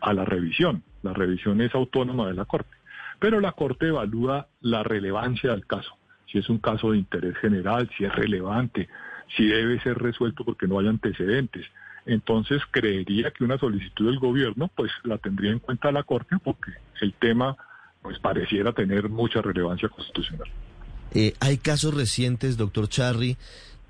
a 0.00 0.12
la 0.12 0.24
revisión. 0.24 0.82
La 1.02 1.12
revisión 1.12 1.60
es 1.60 1.74
autónoma 1.74 2.28
de 2.28 2.34
la 2.34 2.44
Corte. 2.44 2.70
Pero 3.18 3.40
la 3.40 3.50
Corte 3.52 3.88
evalúa 3.88 4.46
la 4.60 4.84
relevancia 4.84 5.50
del 5.50 5.66
caso. 5.66 5.90
Si 6.30 6.38
es 6.38 6.48
un 6.48 6.58
caso 6.58 6.92
de 6.92 6.98
interés 6.98 7.36
general, 7.38 7.90
si 7.98 8.04
es 8.04 8.14
relevante, 8.14 8.88
si 9.36 9.46
debe 9.46 9.80
ser 9.80 9.98
resuelto 9.98 10.44
porque 10.44 10.66
no 10.66 10.78
hay 10.78 10.88
antecedentes. 10.88 11.66
Entonces 12.04 12.62
creería 12.70 13.30
que 13.30 13.44
una 13.44 13.58
solicitud 13.58 14.06
del 14.06 14.18
gobierno 14.18 14.68
pues 14.74 14.90
la 15.04 15.18
tendría 15.18 15.52
en 15.52 15.60
cuenta 15.60 15.92
la 15.92 16.02
Corte 16.02 16.36
porque 16.42 16.72
el 17.00 17.14
tema 17.14 17.56
pues 18.02 18.18
pareciera 18.18 18.72
tener 18.72 19.08
mucha 19.08 19.40
relevancia 19.40 19.88
constitucional. 19.88 20.48
Eh, 21.14 21.34
¿Hay 21.40 21.58
casos 21.58 21.94
recientes, 21.94 22.56
doctor 22.56 22.88
Charry, 22.88 23.36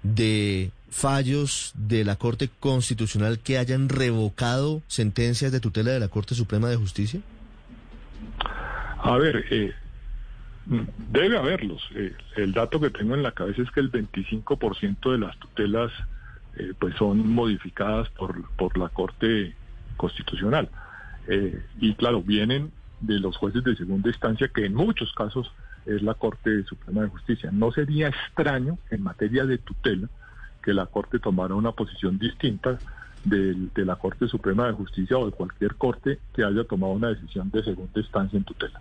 de 0.02 0.70
fallos 0.90 1.72
de 1.74 2.04
la 2.04 2.16
Corte 2.16 2.50
Constitucional 2.60 3.38
que 3.38 3.56
hayan 3.56 3.88
revocado 3.88 4.82
sentencias 4.88 5.52
de 5.52 5.60
tutela 5.60 5.92
de 5.92 6.00
la 6.00 6.08
Corte 6.08 6.34
Suprema 6.34 6.68
de 6.68 6.76
Justicia? 6.76 7.20
A 8.98 9.16
ver, 9.16 9.44
eh, 9.50 9.72
debe 10.66 11.38
haberlos. 11.38 11.82
Eh, 11.94 12.14
el 12.36 12.52
dato 12.52 12.80
que 12.80 12.90
tengo 12.90 13.14
en 13.14 13.22
la 13.22 13.32
cabeza 13.32 13.62
es 13.62 13.70
que 13.70 13.80
el 13.80 13.90
25% 13.90 15.12
de 15.12 15.18
las 15.18 15.36
tutelas 15.38 15.90
eh, 16.56 16.72
pues 16.78 16.94
son 16.96 17.28
modificadas 17.28 18.08
por, 18.10 18.48
por 18.56 18.76
la 18.76 18.88
Corte 18.88 19.54
Constitucional. 19.96 20.68
Eh, 21.28 21.62
y 21.80 21.94
claro, 21.94 22.22
vienen 22.22 22.72
de 23.00 23.18
los 23.18 23.36
jueces 23.36 23.64
de 23.64 23.76
segunda 23.76 24.08
instancia, 24.08 24.48
que 24.48 24.66
en 24.66 24.74
muchos 24.74 25.12
casos 25.14 25.50
es 25.86 26.02
la 26.02 26.14
Corte 26.14 26.62
Suprema 26.64 27.02
de 27.02 27.08
Justicia. 27.08 27.50
No 27.52 27.72
sería 27.72 28.08
extraño 28.08 28.78
en 28.90 29.02
materia 29.02 29.44
de 29.44 29.58
tutela 29.58 30.08
que 30.62 30.72
la 30.72 30.86
Corte 30.86 31.18
tomara 31.18 31.54
una 31.54 31.72
posición 31.72 32.18
distinta 32.18 32.78
del- 33.24 33.70
de, 33.74 33.84
la 33.84 33.96
Corte 33.96 34.26
Suprema 34.28 34.66
de 34.66 34.72
Justicia 34.72 35.16
o 35.18 35.26
de 35.26 35.32
cualquier 35.32 35.74
corte 35.76 36.18
que 36.34 36.44
haya 36.44 36.64
tomado 36.64 36.92
una 36.92 37.08
decisión 37.08 37.50
de 37.50 37.62
segunda 37.62 38.00
instancia 38.00 38.36
en 38.36 38.44
tutela. 38.44 38.80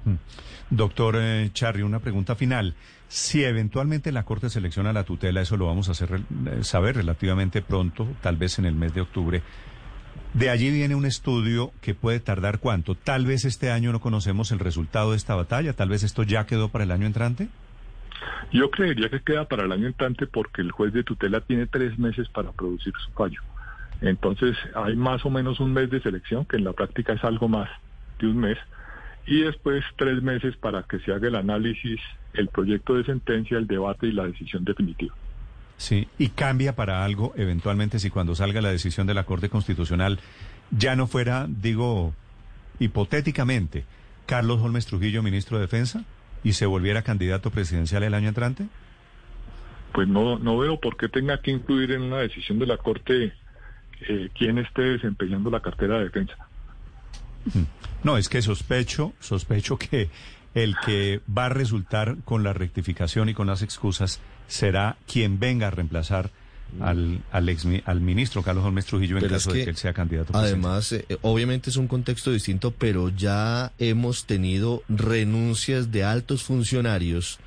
Doctor 0.69 1.15
eh, 1.19 1.49
Charry, 1.53 1.81
una 1.83 1.99
pregunta 1.99 2.35
final. 2.35 2.73
Si 3.07 3.43
eventualmente 3.43 4.11
la 4.11 4.23
Corte 4.23 4.49
selecciona 4.49 4.93
la 4.93 5.03
tutela, 5.03 5.41
eso 5.41 5.57
lo 5.57 5.67
vamos 5.67 5.89
a 5.89 5.91
hacer 5.91 6.21
eh, 6.47 6.63
saber 6.63 6.95
relativamente 6.95 7.61
pronto, 7.61 8.07
tal 8.21 8.37
vez 8.37 8.57
en 8.59 8.65
el 8.65 8.75
mes 8.75 8.93
de 8.93 9.01
octubre. 9.01 9.41
De 10.33 10.49
allí 10.49 10.71
viene 10.71 10.95
un 10.95 11.05
estudio 11.05 11.71
que 11.81 11.93
puede 11.93 12.21
tardar 12.21 12.59
cuánto. 12.59 12.95
Tal 12.95 13.25
vez 13.25 13.43
este 13.43 13.69
año 13.69 13.91
no 13.91 13.99
conocemos 13.99 14.51
el 14.51 14.59
resultado 14.59 15.11
de 15.11 15.17
esta 15.17 15.35
batalla, 15.35 15.73
tal 15.73 15.89
vez 15.89 16.03
esto 16.03 16.23
ya 16.23 16.45
quedó 16.45 16.69
para 16.69 16.85
el 16.85 16.91
año 16.91 17.05
entrante. 17.05 17.49
Yo 18.53 18.69
creería 18.69 19.09
que 19.09 19.19
queda 19.21 19.45
para 19.45 19.65
el 19.65 19.71
año 19.71 19.87
entrante 19.87 20.27
porque 20.27 20.61
el 20.61 20.71
juez 20.71 20.93
de 20.93 21.03
tutela 21.03 21.41
tiene 21.41 21.67
tres 21.67 21.97
meses 21.99 22.29
para 22.29 22.51
producir 22.51 22.93
su 23.05 23.11
fallo. 23.11 23.41
Entonces 24.01 24.57
hay 24.75 24.95
más 24.95 25.25
o 25.25 25.29
menos 25.29 25.59
un 25.59 25.73
mes 25.73 25.89
de 25.89 26.01
selección, 26.01 26.45
que 26.45 26.57
en 26.57 26.63
la 26.63 26.73
práctica 26.73 27.13
es 27.13 27.23
algo 27.23 27.47
más 27.47 27.69
de 28.19 28.27
un 28.27 28.37
mes, 28.37 28.57
y 29.27 29.41
después 29.41 29.83
tres 29.95 30.21
meses 30.23 30.57
para 30.57 30.83
que 30.83 30.99
se 30.99 31.13
haga 31.13 31.27
el 31.27 31.35
análisis, 31.35 31.99
el 32.33 32.47
proyecto 32.47 32.95
de 32.95 33.05
sentencia, 33.05 33.57
el 33.57 33.67
debate 33.67 34.07
y 34.07 34.11
la 34.11 34.25
decisión 34.25 34.63
definitiva. 34.65 35.13
Sí, 35.77 36.07
y 36.17 36.29
cambia 36.29 36.75
para 36.75 37.03
algo 37.03 37.33
eventualmente 37.35 37.99
si 37.99 38.09
cuando 38.09 38.35
salga 38.35 38.61
la 38.61 38.69
decisión 38.69 39.07
de 39.07 39.13
la 39.13 39.23
Corte 39.23 39.49
Constitucional 39.49 40.19
ya 40.71 40.95
no 40.95 41.07
fuera, 41.07 41.47
digo, 41.47 42.13
hipotéticamente, 42.79 43.85
Carlos 44.25 44.61
Holmes 44.61 44.85
Trujillo, 44.85 45.23
ministro 45.23 45.57
de 45.57 45.63
Defensa, 45.63 46.05
y 46.43 46.53
se 46.53 46.65
volviera 46.65 47.01
candidato 47.01 47.51
presidencial 47.51 48.03
el 48.03 48.13
año 48.13 48.29
entrante. 48.29 48.67
Pues 49.91 50.07
no, 50.07 50.39
no 50.39 50.57
veo 50.57 50.79
por 50.79 50.97
qué 50.97 51.09
tenga 51.09 51.41
que 51.41 51.51
incluir 51.51 51.91
en 51.91 52.03
una 52.03 52.19
decisión 52.19 52.57
de 52.59 52.65
la 52.65 52.77
Corte 52.77 53.33
eh, 54.07 54.29
quién 54.37 54.57
esté 54.57 54.81
desempeñando 54.81 55.49
la 55.49 55.61
cartera 55.61 55.97
de 55.97 56.05
defensa. 56.05 56.35
No, 58.03 58.17
es 58.17 58.29
que 58.29 58.41
sospecho, 58.41 59.13
sospecho 59.19 59.77
que 59.77 60.09
el 60.53 60.75
que 60.85 61.21
va 61.35 61.45
a 61.45 61.49
resultar 61.49 62.17
con 62.25 62.43
la 62.43 62.53
rectificación 62.53 63.29
y 63.29 63.33
con 63.33 63.47
las 63.47 63.61
excusas 63.61 64.19
será 64.47 64.97
quien 65.07 65.39
venga 65.39 65.67
a 65.67 65.71
reemplazar 65.71 66.29
al, 66.79 67.21
al, 67.31 67.49
ex, 67.49 67.65
al 67.85 68.01
ministro 68.01 68.43
Carlos 68.43 68.63
Holmes 68.63 68.85
Trujillo 68.85 69.17
en 69.17 69.23
Pero 69.23 69.35
es 69.35 69.43
caso 69.43 69.55
de 69.55 69.63
que, 69.63 69.69
él 69.69 69.77
sea 69.77 69.93
candidato. 69.93 70.35
Además, 70.35 70.91
eh, 70.93 71.05
obviamente 71.21 71.69
es 71.69 71.77
un 71.77 71.87
contexto 71.87 72.31
distinto, 72.31 72.71
pero 72.71 73.09
ya 73.09 73.71
hemos 73.77 74.25
tenido 74.25 74.83
renuncias 74.87 75.91
de 75.91 76.03
altos 76.03 76.43
funcionarios 76.43 77.39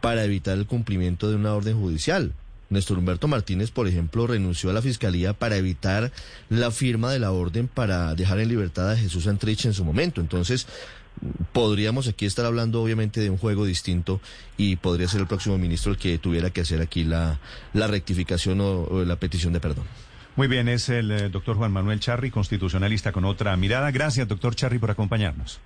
para 0.00 0.24
evitar 0.24 0.56
el 0.56 0.66
cumplimiento 0.66 1.28
de 1.28 1.36
una 1.36 1.52
orden 1.54 1.78
judicial. 1.78 2.32
Néstor 2.70 2.98
Humberto 2.98 3.28
Martínez, 3.28 3.70
por 3.70 3.86
ejemplo, 3.88 4.26
renunció 4.26 4.70
a 4.70 4.72
la 4.72 4.80
fiscalía 4.82 5.32
para 5.34 5.56
evitar 5.56 6.12
la 6.48 6.70
firma 6.70 7.12
de 7.12 7.18
la 7.18 7.32
orden 7.32 7.68
para 7.68 8.14
dejar 8.14 8.38
en 8.40 8.48
libertad 8.48 8.90
a 8.92 8.96
Jesús 8.96 9.26
Antrich 9.26 9.64
en 9.66 9.72
su 9.74 9.84
momento. 9.84 10.20
Entonces, 10.20 10.66
podríamos 11.52 12.08
aquí 12.08 12.26
estar 12.26 12.44
hablando 12.46 12.82
obviamente 12.82 13.20
de 13.20 13.30
un 13.30 13.38
juego 13.38 13.64
distinto 13.66 14.20
y 14.56 14.76
podría 14.76 15.08
ser 15.08 15.20
el 15.20 15.26
próximo 15.26 15.58
ministro 15.58 15.92
el 15.92 15.98
que 15.98 16.18
tuviera 16.18 16.50
que 16.50 16.60
hacer 16.62 16.80
aquí 16.80 17.04
la, 17.04 17.40
la 17.72 17.86
rectificación 17.86 18.60
o, 18.60 18.82
o 18.84 19.04
la 19.04 19.16
petición 19.16 19.52
de 19.52 19.60
perdón. 19.60 19.84
Muy 20.36 20.46
bien, 20.48 20.68
es 20.68 20.88
el 20.88 21.10
eh, 21.10 21.28
doctor 21.28 21.56
Juan 21.56 21.72
Manuel 21.72 21.98
Charri, 22.00 22.30
constitucionalista 22.30 23.10
con 23.12 23.24
otra 23.24 23.56
mirada. 23.56 23.90
Gracias, 23.90 24.28
doctor 24.28 24.54
Charri, 24.54 24.78
por 24.78 24.90
acompañarnos. 24.90 25.60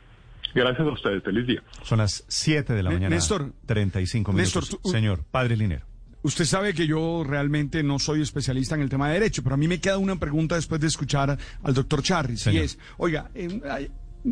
Gracias 0.55 0.87
a 0.87 0.91
ustedes. 0.91 1.23
Feliz 1.23 1.47
día. 1.47 1.63
Son 1.83 1.99
las 1.99 2.25
7 2.29 2.73
de 2.73 2.83
la 2.83 2.91
mañana. 2.91 3.15
Néstor. 3.15 3.53
35 3.67 4.33
minutos. 4.33 4.55
Néstor, 4.63 4.81
tú- 4.81 4.91
Señor, 4.91 5.23
padre 5.31 5.57
Linero. 5.57 5.85
Usted 6.25 6.45
sabe 6.47 6.75
que 6.75 6.87
yo 6.87 7.23
realmente 7.25 7.83
no 7.83 7.99
soy 7.99 8.21
especialista 8.23 8.75
en 8.75 8.81
el 8.81 8.89
tema 8.89 9.09
de 9.09 9.15
derecho, 9.15 9.43
pero 9.43 9.55
a 9.55 9.59
mí 9.59 9.69
me 9.69 9.79
queda 9.79 9.99
una 9.99 10.17
pregunta 10.17 10.57
después 10.57 10.81
de 10.81 10.87
escuchar 10.89 11.39
al 11.63 11.75
doctor 11.75 12.03
Charri. 12.03 12.35
Y 12.35 12.37
Señor. 12.39 12.65
es, 12.65 12.79
oiga, 12.97 13.31
ay, 13.71 13.91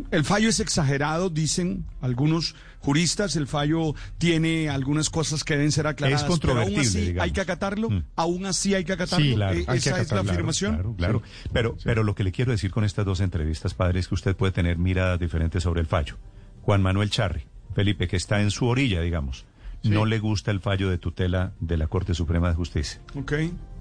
el 0.09 0.23
fallo 0.23 0.49
es 0.49 0.59
exagerado, 0.59 1.29
dicen 1.29 1.85
algunos 2.01 2.55
juristas, 2.79 3.35
el 3.35 3.45
fallo 3.45 3.93
tiene 4.17 4.67
algunas 4.69 5.11
cosas 5.11 5.43
que 5.43 5.53
deben 5.55 5.71
ser 5.71 5.85
aclaradas. 5.85 6.23
Es 6.23 6.27
controvertible, 6.27 6.81
pero 6.81 6.81
aún 6.81 6.87
así 6.89 6.99
digamos. 7.01 7.23
hay 7.23 7.31
que 7.31 7.41
acatarlo, 7.41 7.89
Mm. 7.91 8.03
aún 8.15 8.45
así 8.47 8.73
hay 8.73 8.83
que 8.85 8.93
acatarlo. 8.93 9.25
Sí, 9.25 9.35
claro, 9.35 9.59
Eh, 9.59 9.65
que 9.67 9.73
Esa 9.77 10.01
es 10.01 10.11
la 10.11 10.21
afirmación. 10.21 10.73
Claro, 10.73 10.95
claro. 10.97 11.21
Sí. 11.43 11.49
Pero, 11.53 11.77
pero 11.83 12.03
lo 12.03 12.15
que 12.15 12.23
le 12.23 12.31
quiero 12.31 12.51
decir 12.51 12.71
con 12.71 12.83
estas 12.83 13.05
dos 13.05 13.19
entrevistas, 13.19 13.75
padre, 13.75 13.99
es 13.99 14.07
que 14.07 14.15
usted 14.15 14.35
puede 14.35 14.51
tener 14.51 14.79
miradas 14.79 15.19
diferentes 15.19 15.61
sobre 15.61 15.81
el 15.81 15.85
fallo. 15.87 16.17
Juan 16.63 16.81
Manuel 16.81 17.11
Charri, 17.11 17.43
Felipe, 17.75 18.07
que 18.07 18.17
está 18.17 18.41
en 18.41 18.49
su 18.49 18.65
orilla, 18.65 18.99
digamos, 19.01 19.45
no 19.83 20.05
le 20.05 20.19
gusta 20.19 20.51
el 20.51 20.59
fallo 20.59 20.89
de 20.89 20.97
tutela 20.97 21.53
de 21.59 21.77
la 21.77 21.87
Corte 21.87 22.13
Suprema 22.13 22.49
de 22.49 22.55
Justicia. 22.55 23.01
Ok. 23.15 23.33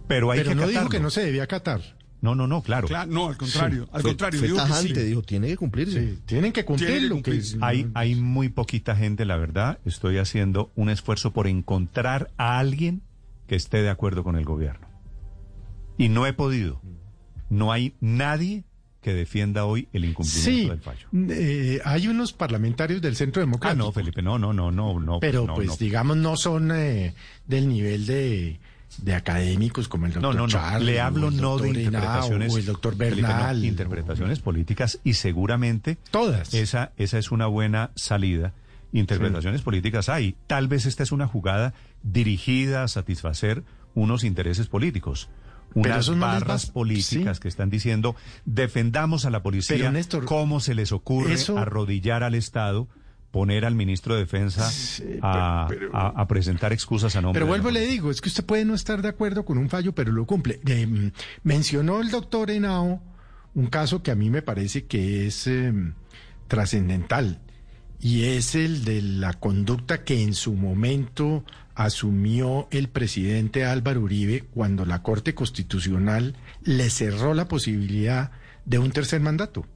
Pero 0.08 0.30
hay 0.30 0.40
Pero 0.40 0.50
que 0.50 0.54
no 0.56 0.62
dijo 0.62 0.70
acatarlo. 0.80 0.90
que 0.90 1.00
no 1.00 1.10
se 1.10 1.24
debía 1.24 1.44
acatar. 1.44 1.80
No, 2.20 2.34
no, 2.36 2.46
no, 2.46 2.62
claro. 2.62 2.86
Claro, 2.86 3.10
no, 3.10 3.28
al 3.28 3.36
contrario, 3.36 3.88
al 3.92 4.02
Fue- 4.02 4.10
contrario, 4.12 4.38
fue 4.38 4.48
digo 4.48 4.58
que 4.62 4.68
tajante, 4.68 4.94
sí. 5.00 5.06
dijo, 5.06 5.22
tiene 5.22 5.48
que 5.48 5.56
cumplirse. 5.56 5.92
Sí, 5.92 5.98
tienen 6.00 6.16
que 6.16 6.26
Tiene 6.26 6.52
que 6.52 6.64
cumplirlo. 6.64 7.08
que- 7.16 7.22
cumplirse. 7.22 7.58
Hay, 7.60 7.90
hay 7.94 8.14
muy 8.14 8.48
poquita 8.48 8.94
gente, 8.94 9.24
la 9.24 9.36
verdad. 9.36 9.78
Estoy 9.84 10.18
haciendo 10.18 10.70
un 10.76 10.88
esfuerzo 10.88 11.32
por 11.32 11.48
encontrar 11.48 12.30
a 12.36 12.58
alguien 12.60 13.02
que 13.48 13.56
esté 13.56 13.82
de 13.82 13.90
acuerdo 13.90 14.22
con 14.22 14.36
el 14.36 14.44
gobierno. 14.44 14.86
Y 15.98 16.08
no 16.10 16.26
he 16.26 16.32
podido. 16.32 16.80
No 17.50 17.72
hay 17.72 17.94
nadie 18.00 18.64
que 19.02 19.12
defienda 19.12 19.64
hoy 19.66 19.88
el 19.92 20.04
incumplimiento 20.04 20.50
Sí, 20.62 20.68
del 20.68 20.80
fallo. 20.80 21.06
eh, 21.30 21.80
hay 21.84 22.08
unos 22.08 22.32
parlamentarios 22.32 23.02
del 23.02 23.16
Centro 23.16 23.42
Ah, 23.42 23.44
Democrático. 23.44 23.84
no, 23.84 23.92
Felipe, 23.92 24.22
no, 24.22 24.38
no, 24.38 24.52
no, 24.52 24.70
no, 24.70 24.98
no. 25.00 25.20
pero 25.20 25.44
no, 25.46 25.54
pues 25.54 25.68
no. 25.68 25.76
digamos 25.76 26.16
no 26.16 26.36
son 26.36 26.70
eh, 26.72 27.14
del 27.46 27.68
nivel 27.68 28.06
de, 28.06 28.60
de 28.98 29.14
académicos 29.14 29.88
como 29.88 30.06
el 30.06 30.14
No, 30.14 30.20
doctor 30.20 30.36
no, 30.36 30.42
no. 30.42 30.48
Charlie, 30.48 30.86
Le 30.92 31.00
hablo 31.00 31.30
no 31.32 31.58
de 31.58 31.66
doctor 31.68 31.76
Henao, 31.76 31.84
interpretaciones. 31.84 32.52
o 32.54 32.58
el 32.58 32.64
doctor 32.66 32.96
Felipe, 32.96 33.22
no, 33.22 33.28
Bernal. 33.28 33.64
interpretaciones 33.64 34.38
políticas 34.40 35.00
y 35.02 35.14
seguramente. 35.14 35.98
Todas. 36.10 36.54
Esa, 36.54 36.92
esa 36.96 37.18
es 37.18 37.30
una 37.32 37.46
buena 37.48 37.90
salida. 37.96 38.54
Interpretaciones 38.92 39.62
políticas 39.62 40.08
hay. 40.10 40.36
Tal 40.46 40.68
vez 40.68 40.84
esta 40.86 41.02
es 41.02 41.12
una 41.12 41.26
jugada 41.26 41.72
dirigida 42.02 42.82
a 42.84 42.88
satisfacer 42.88 43.64
unos 43.94 44.22
intereses 44.22 44.66
políticos. 44.68 45.28
Pero 45.74 45.94
Unas 45.94 46.08
no 46.10 46.16
barras 46.18 46.66
políticas 46.66 47.36
Sí. 47.36 47.42
que 47.42 47.48
están 47.48 47.70
diciendo 47.70 48.16
defendamos 48.44 49.24
a 49.24 49.30
la 49.30 49.42
policía. 49.42 49.76
Pero, 49.76 49.92
Néstor, 49.92 50.24
¿Cómo 50.24 50.60
se 50.60 50.74
les 50.74 50.92
ocurre 50.92 51.34
eso- 51.34 51.58
arrodillar 51.58 52.22
al 52.22 52.34
Estado? 52.34 52.88
poner 53.30 53.64
al 53.64 53.74
ministro 53.74 54.12
de 54.14 54.20
Defensa 54.20 54.70
a, 55.22 55.66
a- 55.94 56.08
a 56.20 56.28
presentar 56.28 56.74
excusas 56.74 57.16
a 57.16 57.22
nombre 57.22 57.40
Pero 57.40 57.46
de 57.46 57.56
la 57.56 57.62
vuelvo 57.62 57.70
y 57.70 57.80
le 57.82 57.90
digo, 57.90 58.10
es 58.10 58.20
que 58.20 58.28
usted 58.28 58.44
puede 58.44 58.66
no 58.66 58.74
estar 58.74 59.00
de 59.00 59.08
acuerdo 59.08 59.46
con 59.46 59.56
un 59.56 59.70
fallo, 59.70 59.94
pero 59.94 60.12
lo 60.12 60.26
cumple. 60.26 60.60
Eh, 60.66 61.12
mencionó 61.42 62.02
el 62.02 62.10
doctor 62.10 62.50
Henao 62.50 63.02
un 63.54 63.66
caso 63.68 64.02
que 64.02 64.10
a 64.10 64.16
mí 64.16 64.28
me 64.28 64.42
parece 64.42 64.84
que 64.84 65.26
es 65.26 65.46
eh, 65.46 65.72
trascendental 66.46 67.40
y 68.00 68.24
es 68.24 68.54
el 68.54 68.84
de 68.84 69.00
la 69.00 69.32
conducta 69.32 70.04
que 70.04 70.22
en 70.22 70.34
su 70.34 70.52
momento 70.54 71.44
asumió 71.84 72.68
el 72.70 72.88
presidente 72.88 73.64
Álvaro 73.64 74.00
Uribe 74.00 74.42
cuando 74.42 74.84
la 74.84 75.02
Corte 75.02 75.34
Constitucional 75.34 76.36
le 76.62 76.90
cerró 76.90 77.34
la 77.34 77.48
posibilidad 77.48 78.30
de 78.64 78.78
un 78.78 78.90
tercer 78.90 79.20
mandato. 79.20 79.66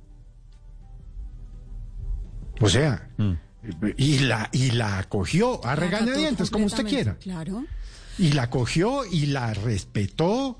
O 2.60 2.68
sea, 2.68 3.08
y 3.96 4.20
la 4.20 4.48
y 4.52 4.70
la 4.70 4.98
acogió 4.98 5.64
a 5.64 5.76
regañadientes 5.76 6.50
como 6.50 6.66
usted 6.66 6.86
quiera. 6.86 7.16
Claro. 7.18 7.64
Y 8.18 8.32
la 8.32 8.48
cogió 8.48 9.04
y 9.04 9.26
la 9.26 9.52
respetó 9.52 10.58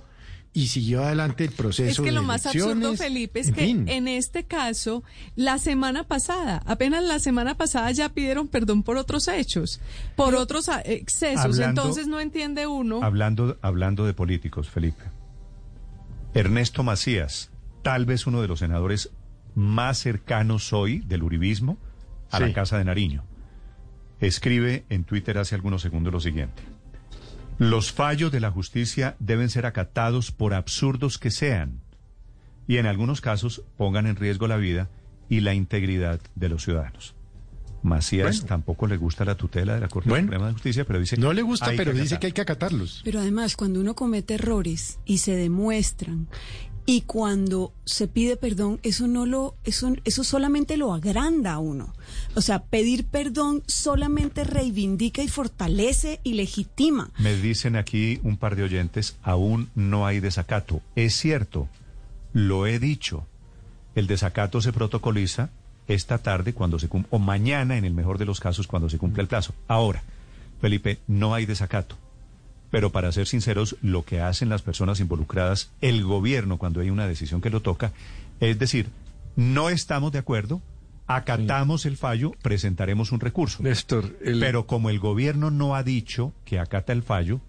y 0.57 0.69
siguió 0.69 1.05
adelante 1.05 1.45
el 1.45 1.51
proceso 1.51 1.91
Es 1.91 1.99
que 1.99 2.05
de 2.07 2.13
lo 2.13 2.23
más 2.23 2.47
absurdo. 2.47 2.97
Felipe, 2.97 3.41
es 3.41 3.49
En 3.49 3.55
que 3.55 3.61
fin. 3.61 3.89
en 3.91 4.09
este 4.09 4.45
caso, 4.45 5.05
la 5.35 5.59
semana 5.59 6.05
pasada, 6.05 6.63
apenas 6.65 7.05
la 7.05 7.19
semana 7.19 7.59
pasada 7.59 7.91
ya 7.91 8.09
pidieron 8.09 8.49
perdón 8.49 8.83
por 8.83 8.97
otros 8.97 9.29
hechos, 9.29 9.81
por 10.17 10.35
otros 10.35 10.71
ah, 10.71 10.81
excesos. 10.85 11.45
Hablando- 11.45 11.83
Entonces 11.83 12.09
no 12.09 12.21
entiende 12.21 12.67
uno. 12.67 13.01
Hablando, 13.03 13.59
hablando 13.61 14.07
de 14.07 14.15
políticos, 14.15 14.71
Felipe. 14.71 15.05
Ernesto 16.33 16.83
Macías, 16.83 17.51
tal 17.83 18.07
vez 18.07 18.27
uno 18.27 18.41
de 18.41 18.49
los 18.49 18.61
senadores 18.61 19.11
más 19.55 19.99
cercanos 19.99 20.73
hoy 20.73 21.01
del 21.01 21.23
uribismo 21.23 21.77
a 22.31 22.39
Sí. 22.39 22.45
la 22.45 22.53
Casa 22.55 22.79
de 22.79 22.85
Nariño, 22.87 23.25
escribe 24.21 24.85
en 24.89 25.05
Twitter 25.05 25.37
hace 25.37 25.55
algunos 25.55 25.83
segundos 25.83 26.13
lo 26.15 26.21
siguiente. 26.21 26.63
Los 27.59 27.93
fallos 27.93 28.31
de 28.33 28.41
la 28.41 28.51
justicia 28.51 29.17
deben 29.19 29.49
ser 29.49 29.65
acatados 29.65 30.31
por 30.31 30.53
absurdos 30.53 31.19
que 31.19 31.31
sean 31.31 31.81
y 32.69 32.77
en 32.77 32.87
algunos 32.87 33.21
casos 33.21 33.63
pongan 33.77 34.07
en 34.07 34.17
riesgo 34.17 34.47
la 34.47 34.57
vida 34.57 34.91
y 35.29 35.41
la 35.41 35.55
integridad 35.55 36.21
de 36.35 36.49
los 36.49 36.65
ciudadanos. 36.65 37.15
Macías 37.83 38.37
Bueno. 38.39 38.47
tampoco 38.49 38.87
le 38.87 38.97
gusta 38.97 39.25
la 39.25 39.37
tutela 39.37 39.75
de 39.75 39.81
la 39.81 39.89
Corte 39.89 40.09
Bueno. 40.09 40.27
Suprema 40.27 40.49
de 40.49 40.53
Justicia, 40.55 40.85
pero 40.85 40.99
dice 40.99 41.17
No 41.17 41.33
le 41.33 41.43
gusta, 41.43 41.71
pero 41.77 41.93
que 41.93 42.01
dice 42.01 42.19
que 42.19 42.27
hay 42.27 42.33
que 42.33 42.41
acatarlos. 42.41 43.01
Pero 43.05 43.21
además, 43.21 43.57
cuando 43.57 43.81
uno 43.81 43.95
comete 43.95 44.35
errores 44.35 44.99
y 45.05 45.19
se 45.19 45.37
demuestran 45.37 46.29
y 46.87 47.01
cuando 47.03 47.73
se 47.85 48.07
pide 48.07 48.37
perdón, 48.37 48.79
eso 48.85 49.09
no 49.09 49.27
lo, 49.27 49.57
eso, 49.65 49.93
eso 50.05 50.23
solamente 50.25 50.77
lo 50.77 50.95
agranda 50.95 51.55
a 51.55 51.59
uno. 51.59 51.93
O 52.37 52.41
sea, 52.41 52.61
pedir 52.65 53.07
perdón 53.07 53.63
solamente 53.67 54.45
reivindica 54.45 55.21
y 55.23 55.29
fortalece 55.29 56.21
y 56.23 56.35
legitima. 56.35 57.11
Me 57.19 57.35
dicen 57.37 57.75
aquí 57.77 58.21
un 58.23 58.37
par 58.37 58.55
de 58.57 58.63
oyentes, 58.63 59.17
aún 59.23 59.69
no 59.75 60.07
hay 60.07 60.21
desacato. 60.21 60.81
Es 60.95 61.15
cierto, 61.17 61.69
lo 62.33 62.67
he 62.67 62.79
dicho. 62.79 63.27
El 63.97 64.07
desacato 64.07 64.61
se 64.61 64.73
protocoliza 64.73 65.51
esta 65.89 66.19
tarde 66.19 66.53
cuando 66.53 66.79
se 66.79 66.89
cum- 66.89 67.05
o 67.11 67.19
mañana 67.19 67.77
en 67.77 67.85
el 67.85 67.95
mejor 67.95 68.19
de 68.19 68.27
los 68.27 68.41
casos 68.41 68.67
cuando 68.67 68.89
se 68.91 68.99
cumple 68.99 69.23
el 69.23 69.29
plazo. 69.29 69.55
Ahora, 69.69 70.03
Felipe, 70.61 70.99
no 71.07 71.35
hay 71.35 71.47
desacato. 71.47 71.97
Pero 72.71 72.91
para 72.91 73.13
ser 73.13 73.27
sinceros, 73.27 73.77
lo 73.83 74.05
que 74.05 74.21
hacen 74.21 74.49
las 74.49 74.63
personas 74.63 75.01
involucradas, 75.01 75.71
el 75.81 76.03
gobierno 76.05 76.59
cuando 76.59 76.81
hay 76.81 76.91
una 76.91 77.07
decisión 77.07 77.41
que 77.41 77.51
lo 77.51 77.61
toca, 77.63 77.93
es 78.41 78.59
decir, 78.59 78.89
no 79.37 79.71
estamos 79.71 80.13
de 80.13 80.19
acuerdo, 80.19 80.61
acatamos 81.07 81.87
el 81.87 81.97
fallo, 81.97 82.33
presentaremos 82.43 83.13
un 83.13 83.21
recurso. 83.21 83.63
Néstor, 83.63 84.17
el- 84.25 84.41
Pero 84.41 84.67
como 84.67 84.91
el 84.91 84.99
gobierno 84.99 85.51
no 85.51 85.75
ha 85.77 85.83
dicho 85.83 86.33
que 86.45 86.59
acata 86.59 86.93
el 86.93 87.03
fallo, 87.03 87.41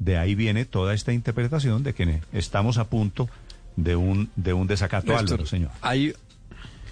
de 0.00 0.18
ahí 0.18 0.34
viene 0.34 0.64
toda 0.64 0.92
esta 0.94 1.12
interpretación 1.12 1.82
de 1.84 1.94
que 1.94 2.20
estamos 2.32 2.78
a 2.78 2.88
punto 2.90 3.28
de 3.76 3.94
un, 3.96 4.30
de 4.36 4.52
un 4.52 4.66
desacato, 4.66 5.06
Néstor, 5.06 5.28
Álvaro, 5.28 5.46
señor. 5.46 5.70
hay- 5.80 6.14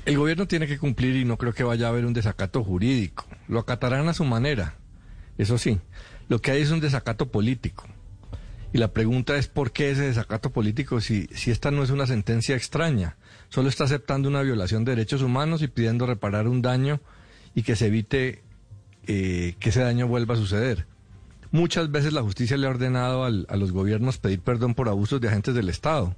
el 0.05 0.17
gobierno 0.19 0.47
tiene 0.47 0.67
que 0.67 0.79
cumplir 0.79 1.17
y 1.17 1.25
no 1.25 1.37
creo 1.37 1.53
que 1.53 1.63
vaya 1.65 1.87
a 1.87 1.91
haber 1.91 2.07
un 2.07 2.13
desacato 2.13 2.63
jurídico. 2.65 3.27
Lo 3.49 3.59
acatarán 3.61 4.09
a 4.09 4.15
su 4.15 4.25
manera, 4.25 4.75
eso 5.39 5.59
sí. 5.59 5.79
Lo 6.33 6.41
que 6.41 6.51
hay 6.51 6.63
es 6.63 6.71
un 6.71 6.81
desacato 6.81 7.31
político. 7.31 7.85
Y 8.73 8.79
la 8.79 8.95
pregunta 8.95 9.37
es 9.37 9.49
por 9.49 9.71
qué 9.71 9.91
ese 9.91 10.05
desacato 10.05 10.49
político 10.49 10.99
si, 11.03 11.27
si 11.35 11.51
esta 11.51 11.71
no 11.71 11.83
es 11.83 11.91
una 11.91 12.07
sentencia 12.07 12.57
extraña. 12.57 13.19
Solo 13.51 13.69
está 13.69 13.85
aceptando 13.85 14.31
una 14.31 14.41
violación 14.41 14.83
de 14.87 14.93
derechos 14.93 15.21
humanos 15.21 15.61
y 15.61 15.69
pidiendo 15.69 16.07
reparar 16.07 16.49
un 16.49 16.63
daño 16.63 17.03
y 17.55 17.65
que 17.65 17.77
se 17.77 17.89
evite 17.89 18.43
eh, 19.07 19.57
que 19.61 19.69
ese 19.69 19.81
daño 19.81 20.09
vuelva 20.09 20.33
a 20.33 20.39
suceder. 20.39 20.87
Muchas 21.51 21.91
veces 21.91 22.15
la 22.15 22.23
justicia 22.23 22.57
le 22.57 22.67
ha 22.67 22.71
ordenado 22.71 23.25
al- 23.27 23.45
a 23.51 23.57
los 23.57 23.71
gobiernos 23.71 24.17
pedir 24.17 24.41
perdón 24.41 24.75
por 24.75 24.89
abusos 24.89 25.21
de 25.21 25.29
agentes 25.29 25.55
del 25.55 25.69
Estado 25.69 26.17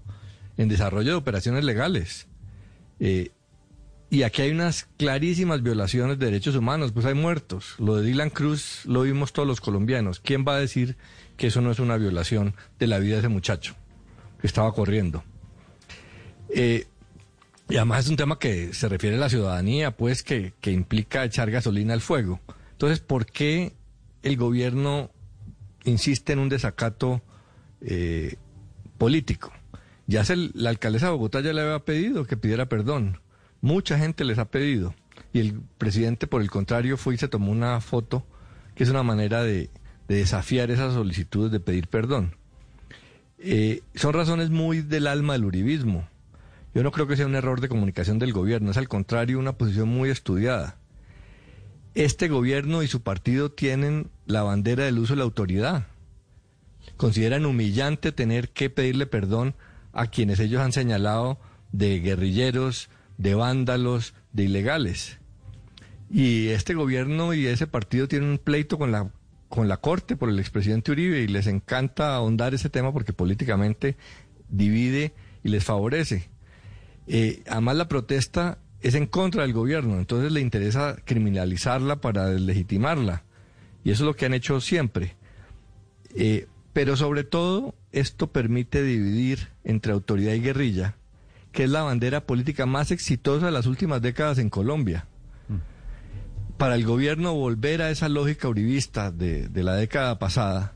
en 0.56 0.68
desarrollo 0.68 1.10
de 1.10 1.16
operaciones 1.16 1.64
legales. 1.64 2.28
Eh, 3.00 3.32
y 4.14 4.22
aquí 4.22 4.42
hay 4.42 4.50
unas 4.50 4.88
clarísimas 4.96 5.62
violaciones 5.62 6.18
de 6.18 6.26
derechos 6.26 6.54
humanos, 6.56 6.92
pues 6.92 7.06
hay 7.06 7.14
muertos. 7.14 7.74
Lo 7.78 7.96
de 7.96 8.06
Dylan 8.06 8.30
Cruz 8.30 8.82
lo 8.84 9.02
vimos 9.02 9.32
todos 9.32 9.46
los 9.48 9.60
colombianos. 9.60 10.20
¿Quién 10.20 10.44
va 10.46 10.54
a 10.54 10.58
decir 10.58 10.96
que 11.36 11.48
eso 11.48 11.60
no 11.60 11.70
es 11.70 11.78
una 11.78 11.96
violación 11.96 12.54
de 12.78 12.86
la 12.86 12.98
vida 12.98 13.14
de 13.14 13.20
ese 13.20 13.28
muchacho 13.28 13.74
que 14.40 14.46
estaba 14.46 14.72
corriendo? 14.72 15.24
Eh, 16.48 16.86
y 17.68 17.76
además 17.76 18.04
es 18.04 18.10
un 18.10 18.16
tema 18.16 18.38
que 18.38 18.72
se 18.72 18.88
refiere 18.88 19.16
a 19.16 19.20
la 19.20 19.28
ciudadanía, 19.28 19.96
pues 19.96 20.22
que, 20.22 20.52
que 20.60 20.70
implica 20.70 21.24
echar 21.24 21.50
gasolina 21.50 21.94
al 21.94 22.00
fuego. 22.00 22.40
Entonces, 22.72 23.00
¿por 23.00 23.26
qué 23.26 23.72
el 24.22 24.36
gobierno 24.36 25.10
insiste 25.84 26.32
en 26.32 26.38
un 26.38 26.48
desacato 26.48 27.22
eh, 27.80 28.36
político. 28.98 29.52
Ya 30.06 30.24
se, 30.24 30.36
la 30.36 30.70
alcaldesa 30.70 31.06
de 31.06 31.12
Bogotá 31.12 31.40
ya 31.40 31.52
le 31.52 31.60
había 31.60 31.78
pedido 31.80 32.26
que 32.26 32.36
pidiera 32.36 32.66
perdón. 32.66 33.20
Mucha 33.64 33.98
gente 33.98 34.24
les 34.24 34.36
ha 34.36 34.44
pedido. 34.44 34.94
Y 35.32 35.40
el 35.40 35.58
presidente, 35.78 36.26
por 36.26 36.42
el 36.42 36.50
contrario, 36.50 36.98
fue 36.98 37.14
y 37.14 37.16
se 37.16 37.28
tomó 37.28 37.50
una 37.50 37.80
foto, 37.80 38.26
que 38.74 38.84
es 38.84 38.90
una 38.90 39.02
manera 39.02 39.42
de, 39.42 39.70
de 40.06 40.16
desafiar 40.16 40.70
esas 40.70 40.92
solicitudes 40.92 41.50
de 41.50 41.60
pedir 41.60 41.88
perdón. 41.88 42.36
Eh, 43.38 43.80
son 43.94 44.12
razones 44.12 44.50
muy 44.50 44.82
del 44.82 45.06
alma 45.06 45.32
del 45.32 45.46
uribismo. 45.46 46.06
Yo 46.74 46.82
no 46.82 46.92
creo 46.92 47.06
que 47.06 47.16
sea 47.16 47.24
un 47.24 47.36
error 47.36 47.62
de 47.62 47.70
comunicación 47.70 48.18
del 48.18 48.34
gobierno, 48.34 48.70
es 48.70 48.76
al 48.76 48.86
contrario 48.86 49.38
una 49.38 49.56
posición 49.56 49.88
muy 49.88 50.10
estudiada. 50.10 50.76
Este 51.94 52.28
gobierno 52.28 52.82
y 52.82 52.86
su 52.86 53.00
partido 53.00 53.50
tienen 53.50 54.10
la 54.26 54.42
bandera 54.42 54.84
del 54.84 54.98
uso 54.98 55.14
de 55.14 55.20
la 55.20 55.24
autoridad. 55.24 55.86
Consideran 56.98 57.46
humillante 57.46 58.12
tener 58.12 58.50
que 58.50 58.68
pedirle 58.68 59.06
perdón 59.06 59.54
a 59.94 60.08
quienes 60.08 60.38
ellos 60.38 60.60
han 60.60 60.72
señalado 60.72 61.38
de 61.72 62.00
guerrilleros, 62.00 62.90
de 63.18 63.34
vándalos, 63.34 64.14
de 64.32 64.44
ilegales. 64.44 65.18
Y 66.10 66.48
este 66.48 66.74
gobierno 66.74 67.34
y 67.34 67.46
ese 67.46 67.66
partido 67.66 68.08
tienen 68.08 68.28
un 68.28 68.38
pleito 68.38 68.78
con 68.78 68.92
la 68.92 69.10
con 69.54 69.68
la 69.68 69.76
Corte 69.76 70.16
por 70.16 70.28
el 70.28 70.40
expresidente 70.40 70.90
Uribe 70.90 71.20
y 71.20 71.28
les 71.28 71.46
encanta 71.46 72.16
ahondar 72.16 72.54
ese 72.54 72.70
tema 72.70 72.92
porque 72.92 73.12
políticamente 73.12 73.96
divide 74.48 75.14
y 75.44 75.48
les 75.48 75.62
favorece. 75.62 76.28
Eh, 77.06 77.44
además 77.46 77.76
la 77.76 77.86
protesta 77.86 78.58
es 78.80 78.96
en 78.96 79.06
contra 79.06 79.42
del 79.42 79.52
gobierno, 79.52 79.96
entonces 79.96 80.32
le 80.32 80.40
interesa 80.40 80.96
criminalizarla 81.04 82.00
para 82.00 82.26
deslegitimarla. 82.26 83.22
Y 83.84 83.92
eso 83.92 84.02
es 84.02 84.06
lo 84.06 84.16
que 84.16 84.26
han 84.26 84.34
hecho 84.34 84.60
siempre. 84.60 85.14
Eh, 86.16 86.48
pero 86.72 86.96
sobre 86.96 87.22
todo 87.22 87.76
esto 87.92 88.32
permite 88.32 88.82
dividir 88.82 89.50
entre 89.62 89.92
autoridad 89.92 90.32
y 90.32 90.40
guerrilla, 90.40 90.96
que 91.54 91.64
es 91.64 91.70
la 91.70 91.82
bandera 91.82 92.26
política 92.26 92.66
más 92.66 92.90
exitosa 92.90 93.46
de 93.46 93.52
las 93.52 93.64
últimas 93.64 94.02
décadas 94.02 94.38
en 94.38 94.50
Colombia 94.50 95.06
para 96.56 96.74
el 96.74 96.84
gobierno 96.84 97.34
volver 97.34 97.82
a 97.82 97.90
esa 97.90 98.08
lógica 98.08 98.48
uribista 98.48 99.10
de, 99.10 99.48
de 99.48 99.62
la 99.62 99.74
década 99.74 100.18
pasada, 100.18 100.72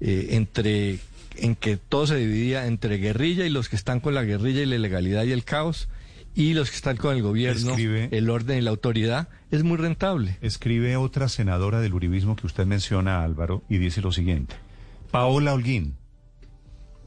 eh, 0.00 0.28
entre 0.30 0.98
en 1.36 1.54
que 1.54 1.76
todo 1.76 2.06
se 2.06 2.16
dividía 2.16 2.66
entre 2.66 2.96
guerrilla 2.96 3.46
y 3.46 3.50
los 3.50 3.68
que 3.68 3.76
están 3.76 4.00
con 4.00 4.14
la 4.14 4.24
guerrilla 4.24 4.62
y 4.62 4.66
la 4.66 4.76
ilegalidad 4.76 5.24
y 5.24 5.32
el 5.32 5.44
caos, 5.44 5.88
y 6.34 6.54
los 6.54 6.70
que 6.70 6.76
están 6.76 6.96
con 6.96 7.16
el 7.16 7.22
gobierno, 7.22 7.74
el 7.76 8.30
orden 8.30 8.58
y 8.58 8.60
la 8.60 8.70
autoridad, 8.70 9.28
es 9.50 9.62
muy 9.62 9.76
rentable. 9.76 10.36
Escribe 10.40 10.96
otra 10.96 11.28
senadora 11.28 11.80
del 11.80 11.94
uribismo 11.94 12.36
que 12.36 12.46
usted 12.46 12.66
menciona, 12.66 13.24
Álvaro, 13.24 13.62
y 13.68 13.78
dice 13.78 14.00
lo 14.02 14.12
siguiente. 14.12 14.54
Paola 15.10 15.54
Holguín, 15.54 15.96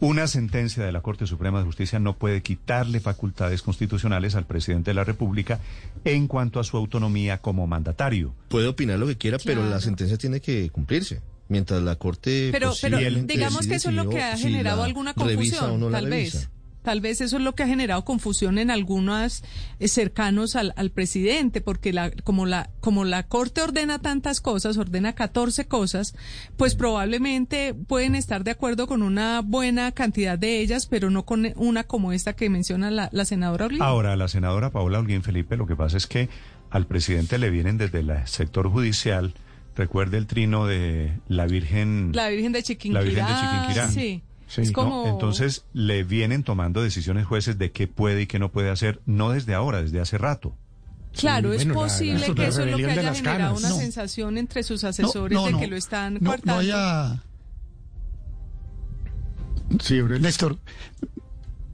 una 0.02 0.28
sentencia 0.28 0.84
de 0.84 0.92
la 0.92 1.02
Corte 1.02 1.28
Suprema 1.28 1.60
de 1.60 1.66
Justicia 1.66 2.00
no 2.00 2.18
puede 2.18 2.42
quitarle 2.42 3.00
facultades 3.00 3.62
constitucionales 3.62 4.36
al 4.36 4.46
presidente 4.46 4.90
de 4.90 4.96
la 4.96 5.04
República 5.04 5.60
en 6.04 6.28
cuanto 6.28 6.60
a 6.60 6.64
su 6.64 6.76
autonomía 6.76 7.38
como 7.38 7.68
mandatario. 7.68 8.34
Puede 8.50 8.68
opinar 8.68 8.98
lo 8.98 9.06
que 9.08 9.18
quiera, 9.18 9.38
pero 9.46 9.64
la 9.70 9.80
sentencia 9.80 10.18
tiene 10.18 10.42
que 10.42 10.70
cumplirse. 10.72 11.22
Mientras 11.50 11.84
la 11.84 11.98
Corte... 11.98 12.50
Pero, 12.52 12.74
pero 12.82 12.98
digamos 12.98 13.68
que 13.68 13.76
eso 13.76 13.90
es 13.90 13.96
lo 13.96 14.10
que 14.10 14.22
ha 14.22 14.38
generado 14.38 14.84
alguna 14.84 15.14
confusión, 15.14 15.72
o 15.72 15.78
no 15.78 15.90
la 15.90 16.00
tal 16.00 16.10
revisa. 16.10 16.50
Tal 16.82 17.02
vez 17.02 17.22
eso 17.22 17.38
es 17.38 17.44
lo 17.44 17.54
que 17.54 17.64
ha 17.64 17.68
generado 17.68 18.04
confusión 18.04 18.58
en 18.58 18.72
algunas 18.72 19.44
eh, 19.80 19.88
cercanos 19.88 20.56
al, 20.56 20.74
al 20.76 20.92
presidente, 20.92 21.62
porque 21.62 21.94
la, 21.94 22.12
como 22.24 22.46
la, 22.46 22.70
como 22.80 23.06
la 23.06 23.28
corte 23.28 23.62
ordena 23.62 24.00
tantas 24.00 24.42
cosas, 24.42 24.78
ordena 24.78 25.14
14 25.14 25.66
cosas, 25.66 26.16
pues 26.58 26.76
probablemente 26.76 27.74
pueden 27.74 28.16
estar 28.16 28.44
de 28.44 28.52
acuerdo 28.52 28.88
con 28.88 29.04
una 29.04 29.42
buena 29.42 29.92
cantidad 29.92 30.38
de 30.38 30.60
ellas, 30.60 30.88
pero 30.88 31.10
no 31.10 31.24
con 31.26 31.54
una 31.56 31.84
como 31.84 32.12
esta 32.14 32.34
que 32.34 32.50
menciona 32.50 32.92
la, 32.92 33.10
la 33.12 33.26
senadora 33.26 33.66
Olivia. 33.66 33.86
Ahora, 33.86 34.16
la 34.16 34.28
senadora 34.28 34.72
Paola 34.72 35.00
Holguín 35.00 35.24
Felipe, 35.24 35.58
lo 35.58 35.68
que 35.68 35.76
pasa 35.76 35.98
es 35.98 36.08
que 36.08 36.30
al 36.70 36.88
presidente 36.88 37.38
le 37.38 37.50
vienen 37.50 37.78
desde 37.78 38.00
el 38.00 38.12
sector 38.26 38.70
judicial, 38.70 39.34
recuerde 39.76 40.18
el 40.18 40.28
trino 40.28 40.66
de 40.66 41.20
la 41.28 41.46
Virgen... 41.46 42.12
La 42.14 42.30
Virgen 42.30 42.54
de 42.54 42.64
Chiquinquirá. 42.64 43.02
La 43.02 43.06
Virgen 43.06 43.26
de 43.26 43.34
Chiquinquirá. 43.34 43.88
Sí. 43.90 44.24
Sí, 44.54 44.62
es 44.62 44.68
¿no? 44.70 44.74
como... 44.74 45.08
Entonces 45.08 45.66
le 45.74 46.04
vienen 46.04 46.44
tomando 46.44 46.82
decisiones 46.84 47.26
jueces 47.26 47.58
de 47.58 47.72
qué 47.72 47.88
puede 47.88 48.24
y 48.24 48.28
qué 48.28 48.38
no 48.40 48.52
puede 48.52 48.70
hacer, 48.70 49.02
no 49.06 49.30
desde 49.32 49.54
ahora, 49.54 49.82
desde 49.82 50.00
hace 50.02 50.18
rato. 50.18 50.56
Claro, 51.14 51.50
Sí, 51.52 51.58
es 51.58 51.66
bueno, 51.66 51.74
posible 51.82 52.28
la 52.30 52.34
que 52.36 52.48
eso 52.48 52.64
es 52.64 52.72
lo 52.72 52.78
que 52.78 52.86
haya 52.86 53.14
generado 53.14 53.40
canas. 53.56 53.60
una 53.60 53.70
No. 53.70 53.78
sensación 53.78 54.38
entre 54.38 54.64
sus 54.64 54.84
asesores 54.84 55.36
no, 55.38 55.46
de 55.46 55.52
no. 55.54 55.60
que 55.60 55.68
lo 55.68 55.76
están 55.76 56.16
No, 56.16 56.20
no 56.20 56.26
coartando. 56.30 56.60
haya... 56.60 57.24
Sí, 59.80 60.02
Néstor. 60.02 60.58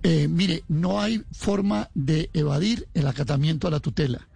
eh, 0.03 0.27
mire, 0.27 0.63
no 0.67 1.01
hay 1.01 1.23
forma 1.31 1.89
de 1.95 2.29
evadir 2.33 2.87
el 2.93 3.07
acatamiento 3.07 3.67
a 3.67 3.71
la 3.71 3.79
tutela, 3.79 4.27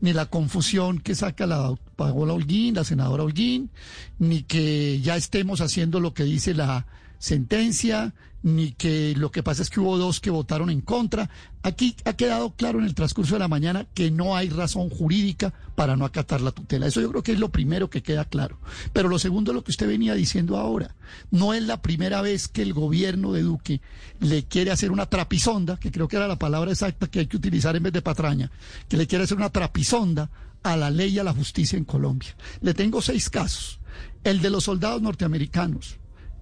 ni 0.00 0.12
la 0.12 0.26
confusión 0.26 1.00
que 1.00 1.14
saca 1.14 1.46
la 1.46 1.74
Paola 1.96 2.34
Holguín, 2.34 2.74
la 2.74 2.84
senadora 2.84 3.22
Holguín, 3.24 3.70
ni 4.18 4.42
que 4.42 5.00
ya 5.00 5.16
estemos 5.16 5.60
haciendo 5.62 5.98
lo 6.00 6.12
que 6.12 6.24
dice 6.24 6.52
la 6.54 6.86
sentencia, 7.18 8.14
ni 8.46 8.70
que 8.70 9.14
lo 9.16 9.32
que 9.32 9.42
pasa 9.42 9.62
es 9.62 9.70
que 9.70 9.80
hubo 9.80 9.98
dos 9.98 10.20
que 10.20 10.30
votaron 10.30 10.70
en 10.70 10.80
contra. 10.80 11.28
Aquí 11.62 11.96
ha 12.04 12.12
quedado 12.12 12.54
claro 12.54 12.78
en 12.78 12.84
el 12.84 12.94
transcurso 12.94 13.34
de 13.34 13.40
la 13.40 13.48
mañana 13.48 13.88
que 13.92 14.12
no 14.12 14.36
hay 14.36 14.50
razón 14.50 14.88
jurídica 14.88 15.52
para 15.74 15.96
no 15.96 16.04
acatar 16.04 16.40
la 16.40 16.52
tutela. 16.52 16.86
Eso 16.86 17.00
yo 17.00 17.10
creo 17.10 17.24
que 17.24 17.32
es 17.32 17.40
lo 17.40 17.48
primero 17.48 17.90
que 17.90 18.04
queda 18.04 18.24
claro. 18.24 18.60
Pero 18.92 19.08
lo 19.08 19.18
segundo 19.18 19.52
lo 19.52 19.64
que 19.64 19.72
usted 19.72 19.88
venía 19.88 20.14
diciendo 20.14 20.58
ahora. 20.58 20.94
No 21.32 21.54
es 21.54 21.64
la 21.64 21.82
primera 21.82 22.22
vez 22.22 22.46
que 22.46 22.62
el 22.62 22.72
gobierno 22.72 23.32
de 23.32 23.42
Duque 23.42 23.80
le 24.20 24.44
quiere 24.44 24.70
hacer 24.70 24.92
una 24.92 25.06
trapisonda, 25.06 25.76
que 25.76 25.90
creo 25.90 26.06
que 26.06 26.16
era 26.16 26.28
la 26.28 26.38
palabra 26.38 26.70
exacta 26.70 27.08
que 27.08 27.18
hay 27.18 27.26
que 27.26 27.38
utilizar 27.38 27.74
en 27.74 27.82
vez 27.82 27.94
de 27.94 28.02
patraña, 28.02 28.52
que 28.88 28.96
le 28.96 29.08
quiere 29.08 29.24
hacer 29.24 29.38
una 29.38 29.50
trapisonda 29.50 30.30
a 30.62 30.76
la 30.76 30.90
ley 30.90 31.14
y 31.14 31.18
a 31.18 31.24
la 31.24 31.32
justicia 31.32 31.76
en 31.76 31.84
Colombia. 31.84 32.36
Le 32.60 32.74
tengo 32.74 33.02
seis 33.02 33.28
casos. 33.28 33.80
El 34.22 34.40
de 34.40 34.50
los 34.50 34.64
soldados 34.64 35.02
norteamericanos, 35.02 35.96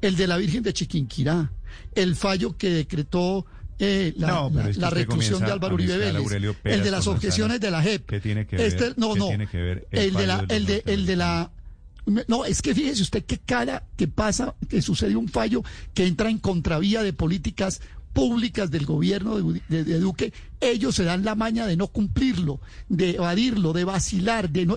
el 0.06 0.16
de 0.16 0.26
la 0.26 0.36
Virgen 0.36 0.62
de 0.62 0.72
Chiquinquirá, 0.72 1.50
el 1.94 2.16
fallo 2.16 2.56
que 2.56 2.70
decretó 2.70 3.46
eh, 3.78 4.14
la, 4.16 4.28
No, 4.28 4.50
pero 4.52 4.64
la- 4.64 4.70
es 4.70 4.76
que 4.76 4.80
la 4.80 4.88
usted 4.88 5.00
reclusión 5.00 5.40
de 5.44 5.50
Álvaro 5.50 5.74
Uribe 5.74 5.96
Vélez, 5.96 6.22
el 6.64 6.82
de 6.84 6.90
las 6.90 7.06
objeciones 7.08 7.60
de 7.60 7.70
la 7.70 7.82
JEP. 7.82 8.06
¿Qué 8.06 8.20
tiene 8.20 8.46
que 8.46 8.56
ver? 8.56 8.66
Este, 8.66 8.94
no, 8.96 9.14
¿Qué 9.14 9.18
no, 9.18 9.48
que 9.50 9.56
ver 9.60 9.88
el 9.90 9.98
el 10.00 10.14
de 10.14 10.26
la, 10.26 10.44
el 10.48 10.66
de, 10.66 10.82
el 10.86 11.06
de 11.06 11.16
la, 11.16 11.50
no, 12.28 12.44
es 12.44 12.62
que 12.62 12.74
fíjese 12.74 13.02
usted 13.02 13.24
que 13.24 13.38
cada 13.38 13.84
que 13.96 14.06
pasa, 14.06 14.54
que 14.68 14.80
sucede 14.82 15.16
un 15.16 15.28
fallo 15.28 15.62
que 15.94 16.06
entra 16.06 16.30
en 16.30 16.38
contravía 16.38 17.02
de 17.02 17.12
políticas 17.12 17.80
públicas 18.12 18.70
del 18.70 18.86
gobierno 18.86 19.36
de, 19.38 19.60
de- 19.68 19.84
de 19.84 19.98
Duque, 19.98 20.32
ellos 20.60 20.94
se 20.94 21.04
dan 21.04 21.24
la 21.24 21.34
maña 21.34 21.66
de 21.66 21.76
no 21.76 21.88
cumplirlo, 21.88 22.60
de 22.88 23.10
evadirlo, 23.10 23.72
de 23.72 23.84
vacilar, 23.84 24.50
de 24.50 24.66
no 24.66 24.76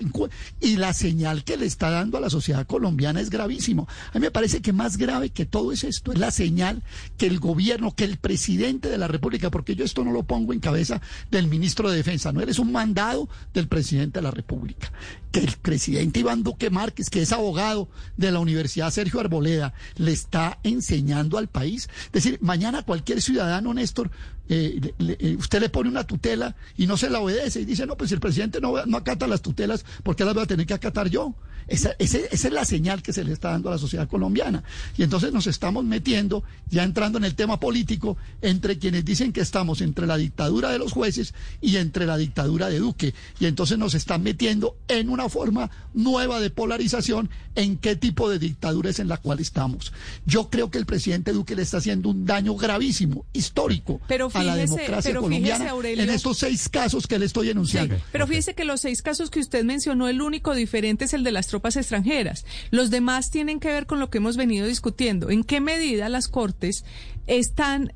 y 0.60 0.78
la 0.78 0.94
señal 0.94 1.44
que 1.44 1.58
le 1.58 1.66
está 1.66 1.90
dando 1.90 2.18
a 2.18 2.22
la 2.22 2.30
sociedad 2.30 2.66
colombiana 2.66 3.22
es 3.22 3.30
gravísimo. 3.30 3.88
A 4.14 4.20
mí 4.20 4.22
me 4.22 4.32
parece 4.32 4.62
que 4.62 4.74
más 4.74 4.98
grave 4.98 5.30
que 5.30 5.45
todo 5.45 5.72
es 5.72 5.84
esto, 5.84 6.12
es 6.12 6.20
la 6.20 6.32
señal 6.32 6.84
que 7.18 7.28
el 7.28 7.40
gobierno, 7.40 7.95
que 7.95 8.04
el 8.04 8.18
presidente 8.18 8.90
de 8.90 8.98
la 8.98 9.08
República, 9.08 9.49
porque 9.49 9.76
yo 9.76 9.86
esto 9.86 10.04
no 10.04 10.12
lo 10.12 10.24
pongo 10.24 10.54
en 10.54 10.60
cabeza 10.60 11.02
del 11.32 11.48
ministro 11.48 11.90
de 11.90 11.98
Defensa, 11.98 12.32
no 12.32 12.41
eres 12.41 12.60
un 12.60 12.72
mandado 12.72 13.30
del 13.54 13.68
presidente 13.68 14.20
de 14.20 14.24
la 14.24 14.32
República, 14.32 14.91
que 15.32 15.40
el 15.40 15.56
presidente 15.58 16.20
Iván 16.20 16.44
Duque 16.44 16.70
Márquez, 16.70 17.10
que 17.10 17.22
es 17.22 17.32
abogado 17.32 17.90
de 18.16 18.32
la 18.32 18.40
Universidad 18.40 18.91
Sergio 18.91 19.20
Arboleda, 19.20 19.74
le 19.95 20.12
está 20.12 20.60
enseñando 20.64 21.38
al 21.38 21.48
país. 21.48 21.90
Es 22.06 22.12
decir, 22.12 22.40
mañana 22.41 22.84
cualquier 22.84 23.22
ciudadano, 23.22 23.74
Néstor, 23.74 24.12
eh, 24.49 24.94
eh, 24.99 25.36
usted 25.38 25.60
le 25.60 25.66
pone 25.69 25.89
una 25.89 26.06
tutela 26.06 26.56
y 26.77 26.88
no 26.88 26.98
se 26.98 27.10
la 27.10 27.19
obedece 27.19 27.61
y 27.61 27.65
dice, 27.65 27.85
no, 27.85 27.98
pues 27.98 28.10
si 28.10 28.15
el 28.15 28.19
presidente 28.19 28.61
no, 28.61 28.85
no 28.85 28.98
acata 28.98 29.27
las 29.27 29.41
tutelas, 29.41 29.85
¿por 30.03 30.15
qué 30.15 30.26
las 30.26 30.34
voy 30.34 30.44
a 30.44 30.48
tener 30.48 30.65
que 30.65 30.73
acatar 30.73 31.10
yo? 31.10 31.35
Esa, 31.68 31.95
esa 31.99 32.18
es 32.31 32.52
la 32.52 32.64
señal 32.64 33.02
que 33.02 33.11
se 33.11 33.26
le 33.26 33.34
está 33.34 33.52
dando 33.52 33.68
a 33.68 33.73
la 33.73 33.77
sociedad 33.77 34.07
colombiana. 34.07 34.64
Y 34.98 35.03
entonces 35.03 35.34
nos 35.34 35.48
estamos 35.48 35.84
metiendo, 35.84 36.44
ya 36.69 36.84
entrando 36.84 37.18
en 37.18 37.26
el 37.26 37.35
tema 37.35 37.60
político, 37.60 38.15
entre 38.41 38.80
quienes 38.80 39.03
dicen 39.03 39.34
que 39.34 39.41
estamos 39.41 39.81
entre 39.81 40.07
la 40.07 40.15
dictadura 40.15 40.69
de 40.69 40.80
los 40.80 40.94
jueces 40.94 41.34
y 41.60 41.76
entre 41.76 42.06
la 42.06 42.15
dictadura 42.15 42.69
de 42.69 42.80
Duque. 42.80 43.14
Y 43.39 43.48
entonces 43.48 43.77
nos 43.77 43.95
están 43.95 44.23
metiendo 44.23 44.77
en 44.88 45.10
una 45.10 45.27
forma 45.27 45.69
nueva 45.94 46.39
de 46.39 46.49
polarización 46.49 47.30
en 47.56 47.77
qué 47.77 47.95
tipo 47.95 48.30
de 48.30 48.39
dictadura 48.39 48.89
es 48.89 48.99
en 48.99 49.10
la 49.10 49.18
cual 49.18 49.39
estamos. 49.39 49.91
Yo 50.26 50.49
creo 50.49 50.72
que 50.72 50.77
el 50.77 50.85
presidente 50.85 51.34
Duque 51.34 51.56
le 51.56 51.64
está 51.64 51.77
haciendo 51.77 52.10
un 52.10 52.26
daño 52.26 52.56
gravísimo, 52.56 53.26
histórico, 53.34 53.99
Pero 54.07 54.30
a 54.34 54.44
la 54.44 54.56
democracia 54.56 55.11
pero 55.11 55.22
colombiana 55.22 55.57
fíjese, 55.58 55.70
Aurelio- 55.70 56.04
en 56.04 56.10
estos 56.10 56.38
seis 56.38 56.70
casos 56.70 57.08
que 57.08 57.20
le 57.20 57.26
estoy 57.26 57.50
enunciando. 57.50 57.96
Pero 58.12 58.28
fíjese 58.28 58.54
que 58.56 58.66
los 58.66 58.82
seis 58.82 59.02
casos 59.02 59.30
que 59.30 59.40
usted 59.40 59.64
mencionó, 59.64 60.08
el 60.08 60.22
único 60.22 60.54
diferente 60.54 61.06
es 61.06 61.14
el 61.14 61.24
de 61.24 61.32
las 61.32 61.48
tropas 61.48 61.76
extranjeras. 61.76 62.46
Los 62.72 62.90
demás 62.90 63.30
tienen 63.32 63.60
que 63.60 63.70
ver 63.70 63.86
con 63.86 64.00
lo 64.00 64.10
que 64.10 64.18
hemos 64.20 64.38
venido 64.38 64.68
discutiendo. 64.68 65.30
¿En 65.30 65.44
qué 65.44 65.60
medida 65.62 66.10
las 66.10 66.28
Cortes 66.28 66.84
están 67.28 67.94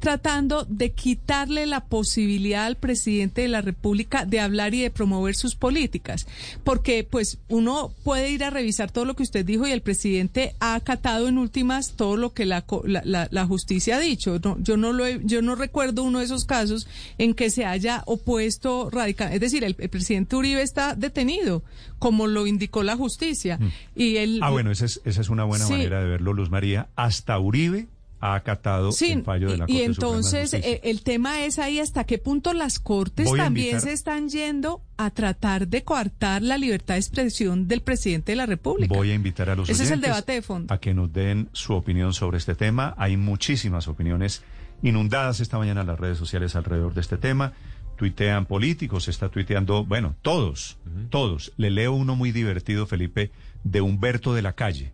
tratando 0.00 0.64
de 0.68 0.90
quitarle 0.92 1.66
la 1.66 1.84
posibilidad 1.86 2.66
al 2.66 2.76
presidente 2.76 3.42
de 3.42 3.48
la 3.48 3.60
República 3.62 4.24
de 4.24 4.40
hablar 4.40 4.74
y 4.74 4.80
de 4.82 4.90
promover 4.90 5.34
sus 5.34 5.54
políticas. 5.54 6.26
Porque 6.64 7.04
pues 7.08 7.38
uno 7.48 7.92
puede 8.04 8.30
ir 8.30 8.44
a 8.44 8.50
revisar 8.50 8.90
todo 8.90 9.04
lo 9.04 9.14
que 9.16 9.22
usted 9.22 9.44
dijo 9.44 9.66
y 9.66 9.72
el 9.72 9.82
presidente 9.82 10.54
ha 10.60 10.74
acatado 10.74 11.28
en 11.28 11.38
últimas 11.38 11.92
todo 11.96 12.16
lo 12.16 12.32
que 12.32 12.46
la, 12.46 12.64
la, 12.84 13.02
la- 13.04 13.28
la 13.30 13.46
justicia 13.46 13.96
ha 13.96 14.00
dicho. 14.00 14.38
No, 14.44 14.56
yo, 14.60 14.76
no 14.76 14.92
lo 14.92 15.04
he- 15.06 15.20
yo 15.24 15.42
no 15.42 15.54
recuerdo 15.54 16.02
uno 16.04 16.18
de 16.20 16.24
esos 16.26 16.44
casos 16.44 16.86
en 17.18 17.34
que 17.34 17.50
se 17.50 17.64
haya 17.64 18.02
opuesto 18.06 18.90
radical. 18.90 19.32
Es 19.32 19.40
decir, 19.40 19.64
el, 19.64 19.74
el 19.78 19.88
presidente 19.88 20.36
Uribe 20.36 20.62
está 20.62 20.94
detenido, 20.94 21.62
como 21.98 22.26
lo 22.26 22.46
indicó 22.46 22.82
la 22.82 22.96
justicia. 22.96 23.58
Y 23.96 24.16
él, 24.18 24.40
Ah, 24.42 24.50
bueno, 24.50 24.70
esa 24.70 24.84
es, 24.84 25.00
esa 25.04 25.20
es 25.20 25.28
una 25.28 25.44
buena 25.44 25.64
Sí. 25.66 25.72
manera 25.72 26.00
de 26.00 26.08
verlo, 26.08 26.32
Luz 26.34 26.50
María. 26.50 26.88
Hasta 26.96 27.38
Uribe 27.38 27.88
ha 28.20 28.34
acatado 28.34 28.90
Sí, 28.92 29.12
el 29.12 29.22
fallo 29.22 29.50
de 29.50 29.58
la 29.58 29.64
y, 29.68 29.72
y 29.72 29.78
Corte 29.78 29.94
Suprema 29.94 30.10
de 30.10 30.16
entonces 30.18 30.50
Justicia. 30.50 30.70
eh, 30.70 30.80
el 30.84 31.02
tema 31.02 31.44
es 31.44 31.58
ahí 31.58 31.78
hasta 31.78 32.04
qué 32.04 32.18
punto 32.18 32.52
las 32.52 32.78
cortes 32.80 33.26
Voy 33.26 33.38
también 33.38 33.66
invitar- 33.76 33.80
se 33.82 33.92
están 33.92 34.28
yendo 34.28 34.82
a 34.96 35.10
tratar 35.10 35.68
de 35.68 35.84
coartar 35.84 36.42
la 36.42 36.58
libertad 36.58 36.94
de 36.94 37.00
expresión 37.00 37.68
del 37.68 37.80
presidente 37.82 38.32
de 38.32 38.36
la 38.36 38.46
República. 38.46 38.92
Voy 38.94 39.10
a 39.12 39.14
invitar 39.14 39.50
a 39.50 39.54
los 39.54 39.68
Ese 39.70 39.84
es 39.84 39.90
el 39.92 40.00
debate 40.00 40.32
de 40.32 40.42
fondo. 40.42 40.74
a 40.74 40.78
que 40.80 40.94
nos 40.94 41.12
den 41.12 41.48
su 41.52 41.74
opinión 41.74 42.12
sobre 42.12 42.38
este 42.38 42.54
tema. 42.56 42.94
Hay 42.98 43.16
muchísimas 43.16 43.86
opiniones 43.86 44.42
inundadas 44.82 45.40
esta 45.40 45.58
mañana 45.58 45.82
en 45.82 45.86
las 45.86 45.98
redes 46.00 46.18
sociales 46.18 46.56
alrededor 46.56 46.94
de 46.94 47.00
este 47.00 47.16
tema. 47.18 47.52
Tuitean 47.96 48.46
políticos, 48.46 49.04
se 49.04 49.10
está 49.10 49.28
tuiteando, 49.28 49.84
bueno, 49.84 50.14
todos, 50.22 50.78
todos. 51.10 51.52
Le 51.56 51.70
leo 51.70 51.92
uno 51.92 52.14
muy 52.16 52.30
divertido, 52.32 52.86
Felipe, 52.86 53.30
de 53.64 53.80
Humberto 53.80 54.34
de 54.34 54.42
la 54.42 54.52
Calle, 54.54 54.92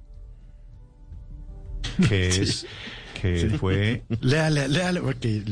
que 2.08 2.32
Sí. 2.32 2.40
es 2.42 2.66
que 3.32 3.50
Sí. 3.50 3.58
fue 3.58 4.02
Léale, 4.20 4.68
léale, 4.68 5.00
porque, 5.00 5.42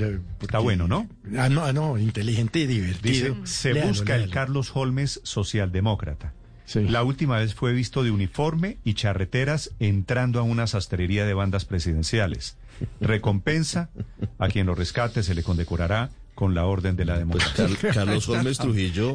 Está 0.40 0.58
bueno, 0.58 0.86
¿no? 0.88 1.08
Ah, 1.38 1.48
no, 1.48 1.64
ah, 1.64 1.72
no, 1.72 1.98
inteligente 1.98 2.60
y 2.60 2.66
divertido. 2.66 3.34
Dice, 3.34 3.46
se 3.46 3.72
Léalo, 3.72 3.88
busca 3.88 4.16
el. 4.16 4.30
Carlos 4.30 4.70
Holmes 4.74 5.20
socialdemócrata. 5.22 6.34
La 6.74 7.02
última 7.02 7.38
vez 7.38 7.54
fue 7.54 7.72
visto 7.74 8.02
de 8.02 8.10
uniforme 8.10 8.78
y 8.82 8.94
charreteras 8.94 9.72
entrando 9.78 10.40
a 10.40 10.42
una 10.42 10.66
sastrería 10.66 11.26
de 11.26 11.34
bandas 11.34 11.66
presidenciales. 11.66 12.56
Recompensa 13.00 13.90
a 14.38 14.48
quien 14.48 14.66
lo 14.66 14.74
rescate 14.74 15.22
se 15.22 15.34
le 15.34 15.42
condecorará 15.42 16.10
con 16.42 16.56
la 16.56 16.66
orden 16.66 16.96
de 16.96 17.04
la 17.04 17.18
democracia. 17.18 17.68
Car- 17.80 17.94
Carlos 17.94 18.28
Holmes 18.28 18.58
Trujillo 18.58 19.14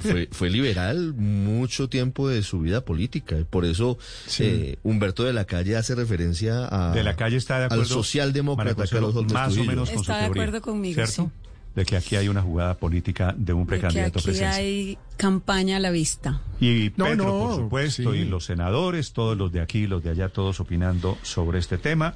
fue, 0.00 0.28
fue 0.30 0.48
liberal 0.48 1.12
mucho 1.12 1.88
tiempo 1.88 2.28
de 2.28 2.44
su 2.44 2.60
vida 2.60 2.84
política. 2.84 3.36
y 3.36 3.42
Por 3.42 3.64
eso 3.64 3.98
eh, 4.38 4.76
Humberto 4.84 5.24
de 5.24 5.32
la 5.32 5.44
Calle 5.44 5.76
hace 5.76 5.96
referencia 5.96 6.68
a, 6.70 6.94
De 6.94 7.02
la 7.02 7.16
calle 7.16 7.36
está 7.36 7.58
de 7.58 7.64
acuerdo. 7.64 7.82
al 7.82 7.88
socialdemócrata 7.88 8.76
Consuelo, 8.76 9.06
Carlos 9.08 9.16
Holmes 9.16 9.32
más 9.32 9.48
o 9.48 9.52
Trujillo. 9.54 9.70
menos 9.72 9.90
con 9.90 9.98
Está 10.00 10.12
su 10.14 10.18
de 10.20 10.24
teoría, 10.26 10.42
acuerdo 10.44 10.60
conmigo, 10.62 10.94
¿cierto? 11.06 11.32
De 11.74 11.84
que 11.84 11.96
aquí 11.96 12.14
hay 12.14 12.28
una 12.28 12.42
jugada 12.42 12.74
política 12.74 13.34
de 13.36 13.52
un 13.52 13.66
De 13.66 13.66
que 13.66 13.80
precandidato 13.80 14.20
aquí 14.20 14.38
hay 14.44 14.98
campaña 15.16 15.78
a 15.78 15.80
la 15.80 15.90
vista. 15.90 16.40
Y 16.60 16.92
No, 16.96 17.06
Petro, 17.06 17.24
no, 17.24 17.38
por 17.40 17.56
supuesto, 17.56 18.12
sí. 18.12 18.18
y 18.20 18.24
los 18.24 18.44
senadores, 18.44 19.12
todos 19.12 19.36
los 19.36 19.50
de 19.50 19.60
aquí, 19.62 19.88
los 19.88 20.04
de 20.04 20.10
allá, 20.10 20.28
todos 20.28 20.60
opinando 20.60 21.18
sobre 21.22 21.58
este 21.58 21.76
tema. 21.76 22.14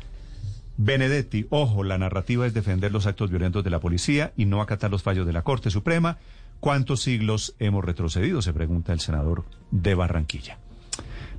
Benedetti, 0.85 1.47
ojo, 1.51 1.85
la 1.85 1.97
narrativa 1.97 2.45
es 2.45 2.55
defender 2.55 2.91
los 2.91 3.07
actos 3.07 3.31
violentos 3.31 3.63
de 3.63 3.71
la 3.71 3.79
policía 3.79 4.33
y 4.37 4.47
no 4.47 4.61
acatar 4.61 4.91
los 4.91 5.05
fallos 5.05 5.25
de 5.29 5.33
la 5.33 5.43
Corte 5.43 5.71
Suprema. 5.71 6.19
¿Cuántos 6.59 7.03
siglos 7.03 7.55
hemos 7.61 7.85
retrocedido? 7.85 8.43
Se 8.43 8.53
pregunta 8.53 8.93
el 8.93 8.99
senador 8.99 9.45
de 9.71 9.95
Barranquilla. 9.95 10.59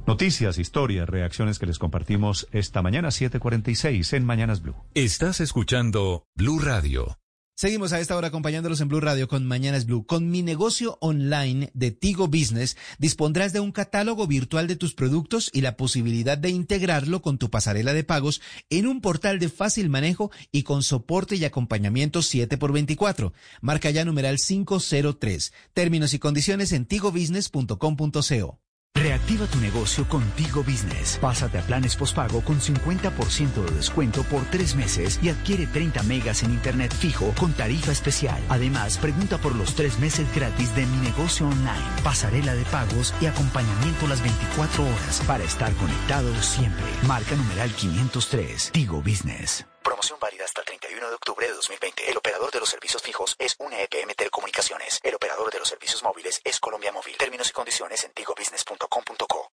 Noticias, 0.08 0.58
historias, 0.58 1.10
reacciones 1.10 1.60
que 1.60 1.66
les 1.66 1.78
compartimos 1.78 2.48
esta 2.54 2.82
mañana, 2.82 3.10
7:46 3.10 4.14
en 4.14 4.26
Mañanas 4.26 4.62
Blue. 4.62 4.76
Estás 4.94 5.42
escuchando 5.42 6.24
Blue 6.36 6.60
Radio. 6.60 7.18
Seguimos 7.56 7.94
a 7.94 8.00
esta 8.00 8.18
hora 8.18 8.30
acompañándolos 8.30 8.82
en 8.82 8.88
Blue 8.88 9.00
Radio 9.00 9.28
con 9.28 9.46
Mañanas 9.46 9.86
Blue. 9.86 10.08
Con 10.08 10.32
mi 10.32 10.42
negocio 10.42 10.98
online 11.02 11.70
de 11.76 11.92
Tigo 11.92 12.28
Business 12.28 12.78
dispondrás 12.98 13.54
de 13.54 13.60
un 13.60 13.72
catálogo 13.72 14.26
virtual 14.26 14.66
de 14.66 14.76
tus 14.76 14.96
productos 14.96 15.52
y 15.54 15.62
la 15.62 15.78
posibilidad 15.78 16.36
de 16.36 16.50
integrarlo 16.50 17.22
con 17.22 17.38
tu 17.38 17.52
pasarela 17.52 17.94
de 17.94 18.04
pagos 18.04 18.42
en 18.72 18.88
un 18.88 19.02
portal 19.02 19.38
de 19.38 19.50
fácil 19.50 19.90
manejo 19.90 20.32
y 20.52 20.64
con 20.64 20.82
soporte 20.82 21.36
y 21.36 21.46
acompañamiento 21.46 22.22
7x24. 22.22 23.34
Marca 23.62 23.92
ya 23.92 24.04
numeral 24.04 24.38
503. 24.38 25.54
Términos 25.74 26.16
y 26.16 26.20
condiciones 26.20 26.72
en 26.72 26.86
tigobusiness.com.co. 26.88 28.60
Reactiva 28.96 29.48
tu 29.48 29.60
negocio 29.60 30.08
con 30.08 30.24
Tigo 30.32 30.64
Business. 30.64 31.18
Pásate 31.20 31.58
a 31.58 31.62
planes 31.62 31.96
postpago 31.96 32.42
con 32.42 32.60
50% 32.60 33.66
de 33.66 33.76
descuento 33.76 34.24
por 34.24 34.44
tres 34.46 34.76
meses 34.76 35.20
y 35.22 35.30
adquiere 35.30 35.68
30 35.68 36.04
megas 36.04 36.44
en 36.44 36.52
internet 36.52 36.94
fijo 36.94 37.34
con 37.38 37.52
tarifa 37.54 37.92
especial. 37.92 38.42
Además, 38.50 38.98
pregunta 38.98 39.38
por 39.40 39.56
los 39.56 39.76
tres 39.76 40.00
meses 40.00 40.28
gratis 40.34 40.74
de 40.76 40.86
mi 40.86 40.98
negocio 40.98 41.48
online, 41.48 42.02
pasarela 42.04 42.54
de 42.54 42.64
pagos 42.66 43.14
y 43.20 43.26
acompañamiento 43.26 44.08
las 44.08 44.22
24 44.22 44.84
horas 44.84 45.22
para 45.28 45.44
estar 45.44 45.74
conectado 45.74 46.34
siempre. 46.42 46.86
Marca 47.08 47.36
numeral 47.36 47.72
503. 47.72 48.72
Tigo 48.72 49.02
Business. 49.02 49.66
Promoción 49.84 50.18
válida 50.20 50.46
hasta 50.46 50.62
el 50.62 50.66
31 50.66 51.10
de 51.10 51.16
octubre 51.16 51.46
de 51.46 51.54
2020. 51.54 52.10
El 52.10 52.18
operador 52.18 52.52
de 52.52 52.60
los 52.60 52.70
servicios 52.70 53.02
fijos 53.04 53.36
es 53.38 53.56
una 53.60 53.82
EPM 53.82 54.16
Telecomunicaciones. 54.16 55.00
El 55.04 55.16
operador 55.16 55.52
de 55.52 55.60
los 55.60 55.68
servicios 55.68 56.02
móviles 56.04 56.42
es 56.44 56.60
Colombia 56.60 56.92
Móvil. 56.92 57.18
Términos 57.18 57.50
y 57.50 57.52
condiciones 57.52 58.04
en 58.04 58.14
tigobusiness.com.co. 58.14 59.53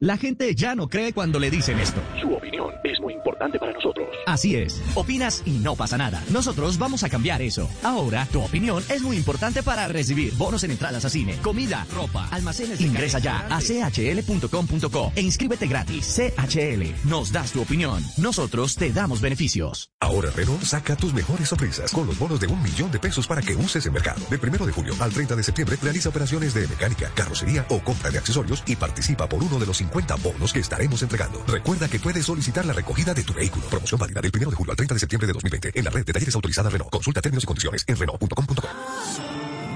La 0.00 0.18
gente 0.18 0.54
ya 0.54 0.74
no 0.74 0.90
cree 0.90 1.14
cuando 1.14 1.40
le 1.40 1.50
dicen 1.50 1.78
esto. 1.78 2.02
Su 2.20 2.30
opinión 2.34 2.70
es 2.84 3.00
muy 3.00 3.14
importante 3.14 3.58
para 3.58 3.72
nosotros. 3.72 4.06
Así 4.26 4.54
es. 4.54 4.82
Opinas 4.94 5.42
y 5.46 5.52
no 5.52 5.74
pasa 5.74 5.96
nada. 5.96 6.22
Nosotros 6.30 6.76
vamos 6.76 7.02
a 7.02 7.08
cambiar 7.08 7.40
eso. 7.40 7.66
Ahora, 7.82 8.26
tu 8.30 8.42
opinión 8.42 8.84
es 8.90 9.00
muy 9.00 9.16
importante 9.16 9.62
para 9.62 9.88
recibir 9.88 10.34
bonos 10.34 10.64
en 10.64 10.72
entradas 10.72 11.06
a 11.06 11.08
cine, 11.08 11.36
comida, 11.42 11.86
ropa, 11.94 12.28
almacenes. 12.30 12.78
Ingresa 12.82 13.20
ya 13.20 13.46
a 13.48 13.58
chl.com.co 13.58 15.12
e 15.16 15.22
inscríbete 15.22 15.66
gratis. 15.66 16.14
CHL. 16.14 17.08
Nos 17.08 17.32
das 17.32 17.52
tu 17.52 17.62
opinión. 17.62 18.04
Nosotros 18.18 18.76
te 18.76 18.92
damos 18.92 19.22
beneficios. 19.22 19.88
Ahora 20.00 20.30
Renault 20.30 20.62
saca 20.62 20.94
tus 20.96 21.14
mejores 21.14 21.48
sonrisas 21.48 21.90
con 21.90 22.06
los 22.06 22.18
bonos 22.18 22.38
de 22.38 22.48
un 22.48 22.62
millón 22.62 22.90
de 22.90 22.98
pesos 22.98 23.26
para 23.26 23.40
que 23.40 23.56
uses 23.56 23.86
en 23.86 23.94
mercado. 23.94 24.20
Del 24.28 24.40
primero 24.40 24.66
de 24.66 24.72
julio 24.72 24.92
al 25.00 25.10
30 25.10 25.36
de 25.36 25.42
septiembre 25.42 25.78
realiza 25.82 26.10
operaciones 26.10 26.52
de 26.52 26.68
mecánica, 26.68 27.10
carrocería 27.14 27.64
o 27.70 27.80
compra 27.80 28.10
de 28.10 28.18
accesorios 28.18 28.62
y 28.66 28.76
participa 28.76 29.26
por 29.26 29.42
uno 29.42 29.58
de 29.58 29.64
los 29.64 29.80
50 29.86 30.14
bonos 30.16 30.52
que 30.52 30.60
estaremos 30.60 31.02
entregando. 31.02 31.42
Recuerda 31.46 31.88
que 31.88 31.98
puedes 31.98 32.26
solicitar 32.26 32.64
la 32.64 32.72
recogida 32.72 33.14
de 33.14 33.22
tu 33.22 33.32
vehículo. 33.32 33.66
Promoción 33.66 33.98
válida 33.98 34.20
del 34.20 34.30
primero 34.30 34.50
de 34.50 34.56
julio 34.56 34.72
al 34.72 34.76
30 34.76 34.94
de 34.94 35.00
septiembre 35.00 35.26
de 35.26 35.32
2020 35.32 35.72
en 35.74 35.84
la 35.84 35.90
red 35.90 36.04
de 36.04 36.12
talleres 36.12 36.34
autorizada 36.34 36.70
Renault. 36.70 36.90
Consulta 36.90 37.20
términos 37.20 37.44
y 37.44 37.46
condiciones 37.46 37.84
en 37.86 37.96
Renault.com.co. 37.96 39.75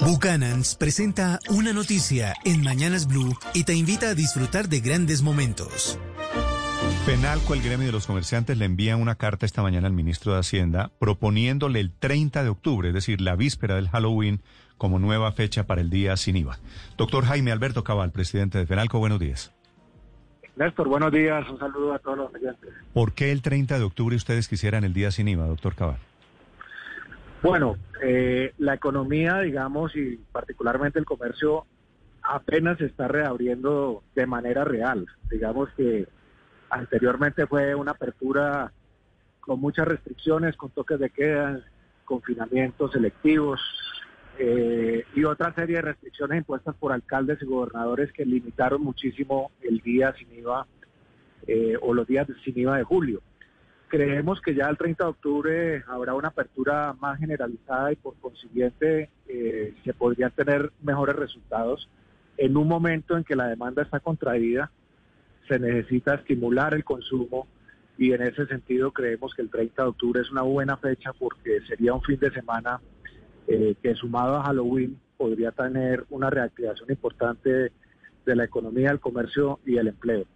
Buchanans 0.00 0.76
presenta 0.76 1.40
una 1.50 1.72
noticia 1.72 2.34
en 2.44 2.62
Mañanas 2.62 3.06
Blue 3.06 3.36
y 3.52 3.64
te 3.64 3.74
invita 3.74 4.10
a 4.10 4.14
disfrutar 4.14 4.68
de 4.68 4.80
grandes 4.80 5.22
momentos. 5.22 5.98
Penalco, 7.04 7.54
el 7.54 7.62
gremio 7.62 7.86
de 7.86 7.92
los 7.92 8.06
comerciantes, 8.06 8.56
le 8.56 8.64
envía 8.64 8.96
una 8.96 9.16
carta 9.16 9.46
esta 9.46 9.62
mañana 9.62 9.88
al 9.88 9.92
ministro 9.92 10.32
de 10.32 10.40
Hacienda 10.40 10.90
proponiéndole 10.98 11.80
el 11.80 11.92
30 11.92 12.44
de 12.44 12.48
octubre, 12.48 12.88
es 12.88 12.94
decir, 12.94 13.20
la 13.20 13.36
víspera 13.36 13.74
del 13.74 13.88
Halloween, 13.88 14.40
como 14.78 14.98
nueva 14.98 15.32
fecha 15.32 15.66
para 15.66 15.80
el 15.80 15.90
día 15.90 16.16
sin 16.16 16.36
IVA. 16.36 16.58
Doctor 16.96 17.24
Jaime 17.24 17.52
Alberto 17.52 17.84
Cabal, 17.84 18.12
presidente 18.12 18.58
de 18.58 18.66
Penalco, 18.66 18.98
buenos 18.98 19.18
días. 19.18 19.52
Néstor, 20.56 20.88
buenos 20.88 21.12
días. 21.12 21.48
Un 21.50 21.58
saludo 21.58 21.94
a 21.94 21.98
todos 21.98 22.18
los 22.18 22.34
oyentes. 22.34 22.70
¿Por 22.92 23.12
qué 23.12 23.32
el 23.32 23.42
30 23.42 23.78
de 23.78 23.84
octubre 23.84 24.16
ustedes 24.16 24.48
quisieran 24.48 24.84
el 24.84 24.94
día 24.94 25.10
sin 25.10 25.28
IVA, 25.28 25.46
doctor 25.46 25.74
Cabal? 25.74 25.98
Bueno, 27.42 27.76
eh, 28.02 28.52
la 28.58 28.74
economía, 28.74 29.40
digamos, 29.40 29.96
y 29.96 30.16
particularmente 30.30 30.98
el 30.98 31.06
comercio, 31.06 31.64
apenas 32.22 32.78
se 32.78 32.86
está 32.86 33.08
reabriendo 33.08 34.02
de 34.14 34.26
manera 34.26 34.64
real. 34.64 35.06
Digamos 35.30 35.70
que 35.70 36.06
anteriormente 36.68 37.46
fue 37.46 37.74
una 37.74 37.92
apertura 37.92 38.72
con 39.40 39.58
muchas 39.58 39.88
restricciones, 39.88 40.56
con 40.56 40.70
toques 40.70 40.98
de 40.98 41.10
queda, 41.10 41.60
confinamientos 42.04 42.92
selectivos 42.92 43.60
eh, 44.38 45.04
y 45.14 45.24
otra 45.24 45.54
serie 45.54 45.76
de 45.76 45.82
restricciones 45.82 46.38
impuestas 46.38 46.74
por 46.76 46.92
alcaldes 46.92 47.40
y 47.42 47.46
gobernadores 47.46 48.12
que 48.12 48.24
limitaron 48.24 48.82
muchísimo 48.82 49.50
el 49.62 49.78
día 49.80 50.14
sin 50.18 50.32
IVA 50.32 50.66
eh, 51.46 51.74
o 51.80 51.94
los 51.94 52.06
días 52.06 52.26
sin 52.44 52.58
IVA 52.58 52.78
de 52.78 52.84
julio. 52.84 53.22
Creemos 53.90 54.40
que 54.40 54.54
ya 54.54 54.68
el 54.68 54.78
30 54.78 55.02
de 55.02 55.10
octubre 55.10 55.84
habrá 55.88 56.14
una 56.14 56.28
apertura 56.28 56.94
más 57.00 57.18
generalizada 57.18 57.92
y 57.92 57.96
por 57.96 58.14
consiguiente 58.20 59.10
eh, 59.26 59.74
se 59.84 59.92
podrían 59.94 60.30
tener 60.30 60.70
mejores 60.80 61.16
resultados. 61.16 61.88
En 62.36 62.56
un 62.56 62.68
momento 62.68 63.16
en 63.16 63.24
que 63.24 63.34
la 63.34 63.48
demanda 63.48 63.82
está 63.82 63.98
contraída, 63.98 64.70
se 65.48 65.58
necesita 65.58 66.14
estimular 66.14 66.72
el 66.72 66.84
consumo 66.84 67.48
y 67.98 68.12
en 68.12 68.22
ese 68.22 68.46
sentido 68.46 68.92
creemos 68.92 69.34
que 69.34 69.42
el 69.42 69.50
30 69.50 69.82
de 69.82 69.88
octubre 69.88 70.20
es 70.20 70.30
una 70.30 70.42
buena 70.42 70.76
fecha 70.76 71.12
porque 71.12 71.60
sería 71.66 71.92
un 71.92 72.02
fin 72.02 72.20
de 72.20 72.30
semana 72.30 72.80
eh, 73.48 73.74
que 73.82 73.96
sumado 73.96 74.36
a 74.36 74.44
Halloween 74.44 75.00
podría 75.16 75.50
tener 75.50 76.06
una 76.10 76.30
reactivación 76.30 76.88
importante 76.90 77.72
de 78.24 78.36
la 78.36 78.44
economía, 78.44 78.92
el 78.92 79.00
comercio 79.00 79.58
y 79.66 79.78
el 79.78 79.88
empleo. 79.88 80.26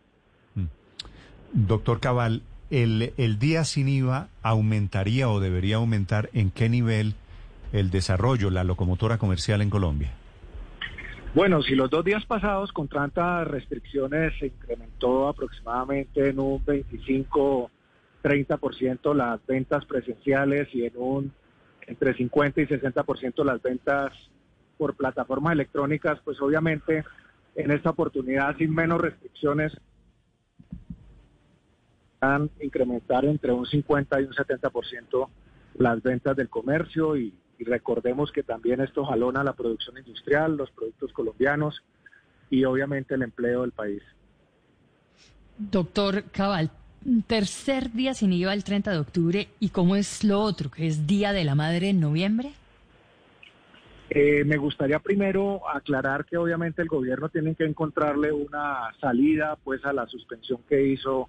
Doctor 1.52 2.00
Cabal, 2.00 2.42
el, 2.70 3.38
día 3.38 3.64
sin 3.64 3.88
IVA 3.88 4.28
aumentaría 4.42 5.28
o 5.28 5.40
debería 5.40 5.76
aumentar 5.76 6.30
en 6.32 6.50
qué 6.50 6.68
nivel 6.68 7.14
el 7.72 7.90
desarrollo, 7.90 8.50
la 8.50 8.64
locomotora 8.64 9.18
comercial 9.18 9.62
en 9.62 9.70
Colombia? 9.70 10.10
Bueno, 11.34 11.62
si 11.62 11.74
los 11.74 11.90
dos 11.90 12.04
días 12.04 12.24
pasados 12.26 12.70
con 12.72 12.88
tantas 12.88 13.48
restricciones 13.48 14.32
se 14.38 14.46
incrementó 14.46 15.28
aproximadamente 15.28 16.28
en 16.28 16.38
un 16.38 16.64
25-30% 16.64 19.14
las 19.14 19.44
ventas 19.46 19.84
presenciales 19.84 20.68
y 20.72 20.84
en 20.84 20.92
un 20.96 21.32
entre 21.86 22.14
50 22.14 22.62
y 22.62 22.66
60% 22.66 23.44
las 23.44 23.60
ventas 23.60 24.10
por 24.78 24.94
plataformas 24.94 25.52
electrónicas, 25.52 26.18
pues 26.24 26.40
obviamente 26.40 27.04
en 27.56 27.70
esta 27.70 27.90
oportunidad 27.90 28.56
sin 28.56 28.74
menos 28.74 29.00
restricciones 29.00 29.72
incrementar 32.60 33.24
entre 33.24 33.52
un 33.52 33.66
50 33.66 34.20
y 34.20 34.24
un 34.24 34.32
70% 34.32 35.28
las 35.78 36.02
ventas 36.02 36.36
del 36.36 36.48
comercio 36.48 37.16
y, 37.16 37.34
recordemos 37.60 38.30
que 38.30 38.42
también 38.42 38.82
esto 38.82 39.06
jalona 39.06 39.42
la 39.42 39.54
producción 39.54 39.96
industrial, 39.96 40.54
los 40.54 40.70
productos 40.72 41.14
colombianos 41.14 41.82
y 42.50 42.64
obviamente 42.64 43.14
el 43.14 43.22
empleo 43.22 43.62
del 43.62 43.72
país. 43.72 44.02
Doctor 45.56 46.24
Cabal, 46.24 46.70
tercer 47.26 47.90
día 47.92 48.12
sin 48.12 48.34
IVA 48.34 48.52
el 48.52 48.64
30 48.64 48.90
de 48.90 48.98
octubre 48.98 49.48
y 49.60 49.70
cómo 49.70 49.96
es 49.96 50.24
lo 50.24 50.40
otro, 50.40 50.70
que 50.70 50.86
es 50.86 51.06
Día 51.06 51.32
de 51.32 51.44
la 51.44 51.54
Madre 51.54 51.88
en 51.88 52.00
noviembre. 52.00 52.52
Eh, 54.10 54.44
me 54.44 54.58
gustaría 54.58 54.98
primero 54.98 55.68
aclarar 55.68 56.24
que 56.24 56.36
obviamente 56.36 56.82
el 56.82 56.88
gobierno 56.88 57.30
tiene 57.30 57.54
que 57.54 57.64
encontrarle 57.64 58.30
una 58.32 58.92
salida 59.00 59.56
pues 59.64 59.84
a 59.84 59.92
la 59.92 60.06
suspensión 60.06 60.60
que 60.68 60.86
hizo 60.86 61.28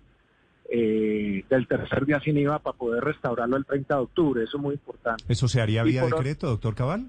eh, 0.70 1.44
del 1.50 1.68
tercer 1.68 2.06
día 2.06 2.20
sin 2.22 2.38
IVA 2.38 2.60
para 2.60 2.78
poder 2.78 3.04
restaurarlo 3.04 3.58
el 3.58 3.66
30 3.66 3.96
de 3.96 4.02
octubre. 4.02 4.44
Eso 4.44 4.58
es 4.58 4.64
muy 4.64 4.74
importante. 4.74 5.24
¿Eso 5.28 5.48
se 5.48 5.62
haría 5.62 5.84
vía 5.84 6.06
decreto, 6.06 6.48
doctor 6.48 6.76
Cabal? 6.76 7.08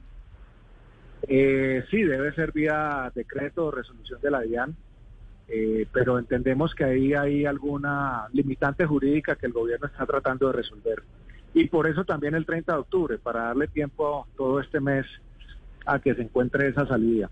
Eh, 1.29 1.85
sí, 1.91 2.03
debe 2.03 2.33
ser 2.35 2.53
vía 2.53 3.11
decreto 3.15 3.67
o 3.67 3.71
resolución 3.71 4.21
de 4.21 4.31
la 4.31 4.41
DIAN, 4.41 4.77
eh, 5.49 5.87
pero 5.93 6.19
entendemos 6.19 6.75
que 6.75 6.85
ahí 6.85 7.15
hay 7.15 7.47
alguna 7.47 8.29
limitante 8.33 8.85
jurídica 8.85 9.37
que 9.37 9.47
el 9.47 9.53
gobierno 9.53 9.87
está 9.87 10.07
tratando 10.07 10.49
de 10.49 10.53
resolver. 10.53 11.03
Y 11.55 11.69
por 11.69 11.89
eso 11.89 12.05
también 12.05 12.35
el 12.35 12.45
30 12.45 12.73
de 12.73 12.79
octubre, 12.79 13.19
para 13.19 13.45
darle 13.45 13.69
tiempo 13.69 14.27
todo 14.37 14.61
este 14.61 14.81
mes 14.81 15.07
a 15.87 15.99
que 15.99 16.15
se 16.15 16.23
encuentre 16.23 16.69
esa 16.69 16.87
salida. 16.87 17.31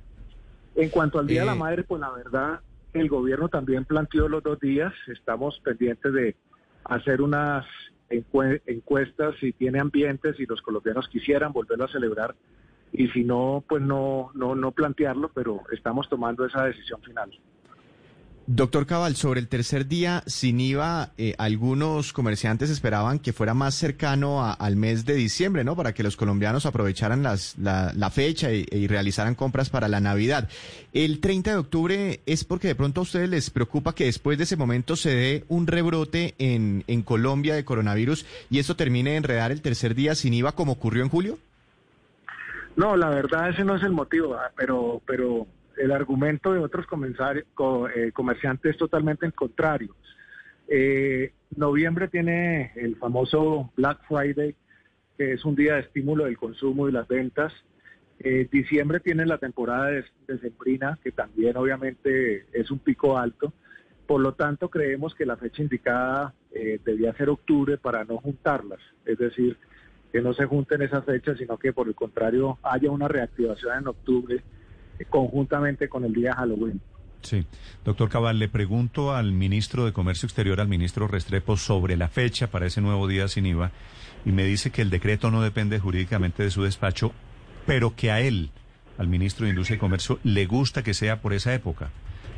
En 0.74 0.88
cuanto 0.88 1.18
al 1.18 1.26
Día 1.26 1.40
de 1.40 1.46
la 1.46 1.54
Madre, 1.54 1.84
pues 1.84 2.00
la 2.00 2.10
verdad, 2.10 2.60
el 2.94 3.08
gobierno 3.08 3.48
también 3.48 3.84
planteó 3.84 4.28
los 4.28 4.42
dos 4.42 4.58
días. 4.60 4.92
Estamos 5.08 5.60
pendientes 5.60 6.12
de 6.12 6.36
hacer 6.84 7.20
unas 7.20 7.66
encuestas 8.08 9.34
si 9.40 9.52
tiene 9.52 9.80
ambientes, 9.80 10.36
si 10.36 10.46
los 10.46 10.62
colombianos 10.62 11.08
quisieran 11.08 11.52
volverlo 11.52 11.84
a 11.84 11.88
celebrar 11.88 12.34
y 12.92 13.08
si 13.08 13.24
no, 13.24 13.64
pues 13.68 13.82
no, 13.82 14.30
no, 14.34 14.54
no 14.54 14.70
plantearlo, 14.70 15.30
pero 15.34 15.62
estamos 15.72 16.08
tomando 16.08 16.46
esa 16.46 16.64
decisión 16.64 17.02
final. 17.02 17.30
Doctor 18.46 18.84
Cabal, 18.84 19.16
sobre 19.16 19.40
el 19.40 19.48
tercer 19.48 19.86
día 19.86 20.22
sin 20.26 20.60
IVA, 20.60 21.12
eh, 21.16 21.34
algunos 21.38 22.12
comerciantes 22.12 22.68
esperaban 22.68 23.18
que 23.18 23.32
fuera 23.32 23.54
más 23.54 23.74
cercano 23.74 24.44
al 24.44 24.76
mes 24.76 25.06
de 25.06 25.14
diciembre, 25.14 25.64
¿no? 25.64 25.76
Para 25.76 25.94
que 25.94 26.02
los 26.02 26.16
colombianos 26.16 26.66
aprovecharan 26.66 27.22
las, 27.22 27.56
la, 27.58 28.10
fecha 28.10 28.52
y, 28.52 28.86
realizaran 28.86 29.34
compras 29.34 29.70
para 29.70 29.88
la 29.88 30.00
Navidad. 30.00 30.50
El 30.92 31.20
30 31.20 31.52
de 31.52 31.56
octubre 31.56 32.20
es 32.26 32.44
porque 32.44 32.68
de 32.68 32.74
pronto 32.74 33.00
a 33.00 33.04
ustedes 33.04 33.30
les 33.30 33.48
preocupa 33.48 33.94
que 33.94 34.04
después 34.04 34.36
de 34.36 34.44
ese 34.44 34.56
momento 34.56 34.94
se 34.94 35.14
dé 35.14 35.44
un 35.48 35.66
rebrote 35.66 36.34
en, 36.38 36.84
en 36.86 37.02
Colombia 37.02 37.54
de 37.54 37.64
coronavirus 37.64 38.26
y 38.50 38.58
eso 38.58 38.76
termine 38.76 39.12
de 39.12 39.16
enredar 39.16 39.52
el 39.52 39.62
tercer 39.62 39.94
día 39.94 40.14
sin 40.14 40.34
IVA 40.34 40.52
como 40.52 40.72
ocurrió 40.72 41.02
en 41.02 41.08
julio. 41.08 41.38
No, 42.76 42.94
la 42.94 43.08
verdad 43.08 43.48
ese 43.48 43.64
no 43.64 43.76
es 43.76 43.82
el 43.82 43.92
motivo, 43.92 44.34
ah, 44.34 44.50
pero, 44.54 45.00
pero 45.06 45.46
el 45.76 45.92
argumento 45.92 46.52
de 46.52 46.60
otros 46.60 46.86
eh, 47.94 48.12
comerciantes 48.12 48.72
es 48.72 48.78
totalmente 48.78 49.26
el 49.26 49.34
contrario. 49.34 49.94
Eh, 50.68 51.32
noviembre 51.56 52.08
tiene 52.08 52.72
el 52.76 52.96
famoso 52.96 53.72
Black 53.76 54.00
Friday, 54.08 54.54
que 55.16 55.32
es 55.32 55.44
un 55.44 55.54
día 55.54 55.74
de 55.74 55.80
estímulo 55.80 56.24
del 56.24 56.38
consumo 56.38 56.88
y 56.88 56.92
las 56.92 57.06
ventas. 57.06 57.52
Eh, 58.18 58.48
diciembre 58.50 59.00
tiene 59.00 59.26
la 59.26 59.38
temporada 59.38 59.86
de, 59.86 60.04
de 60.26 60.52
que 61.02 61.12
también 61.12 61.56
obviamente 61.56 62.46
es 62.52 62.70
un 62.70 62.78
pico 62.78 63.18
alto. 63.18 63.52
Por 64.06 64.20
lo 64.20 64.34
tanto, 64.34 64.68
creemos 64.68 65.14
que 65.14 65.26
la 65.26 65.36
fecha 65.36 65.62
indicada 65.62 66.34
debía 66.84 67.12
ser 67.14 67.30
octubre 67.30 67.78
para 67.78 68.04
no 68.04 68.18
juntarlas. 68.18 68.78
Es 69.04 69.18
decir, 69.18 69.56
que 70.12 70.20
no 70.20 70.34
se 70.34 70.44
junten 70.44 70.82
esas 70.82 71.04
fechas, 71.04 71.38
sino 71.38 71.58
que 71.58 71.72
por 71.72 71.88
el 71.88 71.94
contrario 71.96 72.58
haya 72.62 72.90
una 72.90 73.08
reactivación 73.08 73.78
en 73.78 73.88
octubre 73.88 74.42
conjuntamente 75.08 75.88
con 75.88 76.04
el 76.04 76.12
día 76.12 76.34
Halloween. 76.34 76.80
Sí. 77.24 77.46
Doctor 77.84 78.10
Cabal, 78.10 78.38
le 78.38 78.48
pregunto 78.48 79.14
al 79.14 79.32
ministro 79.32 79.86
de 79.86 79.92
Comercio 79.92 80.26
Exterior, 80.26 80.60
al 80.60 80.68
ministro 80.68 81.08
Restrepo, 81.08 81.56
sobre 81.56 81.96
la 81.96 82.08
fecha 82.08 82.48
para 82.48 82.66
ese 82.66 82.82
nuevo 82.82 83.08
día 83.08 83.28
sin 83.28 83.46
IVA, 83.46 83.72
y 84.26 84.32
me 84.32 84.44
dice 84.44 84.70
que 84.70 84.82
el 84.82 84.90
decreto 84.90 85.30
no 85.30 85.42
depende 85.42 85.78
jurídicamente 85.78 86.42
de 86.42 86.50
su 86.50 86.62
despacho, 86.62 87.12
pero 87.66 87.96
que 87.96 88.10
a 88.10 88.20
él, 88.20 88.50
al 88.98 89.08
ministro 89.08 89.44
de 89.44 89.50
Industria 89.50 89.76
y 89.76 89.80
Comercio, 89.80 90.18
le 90.22 90.44
gusta 90.46 90.82
que 90.82 90.92
sea 90.92 91.22
por 91.22 91.32
esa 91.32 91.54
época, 91.54 91.88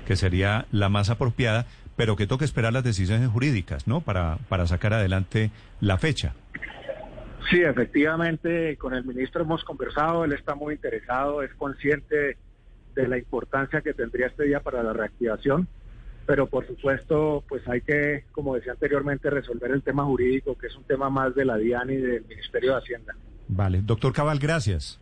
que 0.06 0.14
sería 0.14 0.66
la 0.70 0.88
más 0.88 1.10
apropiada, 1.10 1.66
pero 1.96 2.14
que 2.14 2.28
toque 2.28 2.44
esperar 2.44 2.72
las 2.72 2.84
decisiones 2.84 3.28
jurídicas, 3.28 3.88
¿no? 3.88 4.02
Para, 4.02 4.38
para 4.48 4.66
sacar 4.66 4.92
adelante 4.92 5.50
la 5.80 5.98
fecha. 5.98 6.34
Sí, 7.50 7.60
efectivamente, 7.60 8.76
con 8.76 8.94
el 8.94 9.04
ministro 9.04 9.42
hemos 9.42 9.64
conversado, 9.64 10.24
él 10.24 10.32
está 10.32 10.54
muy 10.54 10.74
interesado, 10.74 11.42
es 11.42 11.52
consciente 11.54 12.36
de 12.96 13.08
la 13.08 13.18
importancia 13.18 13.82
que 13.82 13.94
tendría 13.94 14.26
este 14.26 14.44
día 14.44 14.60
para 14.60 14.82
la 14.82 14.92
reactivación, 14.92 15.68
pero 16.26 16.48
por 16.48 16.66
supuesto, 16.66 17.44
pues 17.48 17.66
hay 17.68 17.82
que, 17.82 18.24
como 18.32 18.56
decía 18.56 18.72
anteriormente, 18.72 19.30
resolver 19.30 19.70
el 19.70 19.82
tema 19.82 20.04
jurídico, 20.04 20.56
que 20.58 20.66
es 20.66 20.76
un 20.76 20.84
tema 20.84 21.08
más 21.08 21.34
de 21.34 21.44
la 21.44 21.56
DIAN 21.56 21.90
y 21.90 21.96
del 21.96 22.24
Ministerio 22.26 22.72
de 22.72 22.78
Hacienda. 22.78 23.14
Vale, 23.46 23.82
doctor 23.82 24.12
Cabal, 24.12 24.40
gracias. 24.40 25.00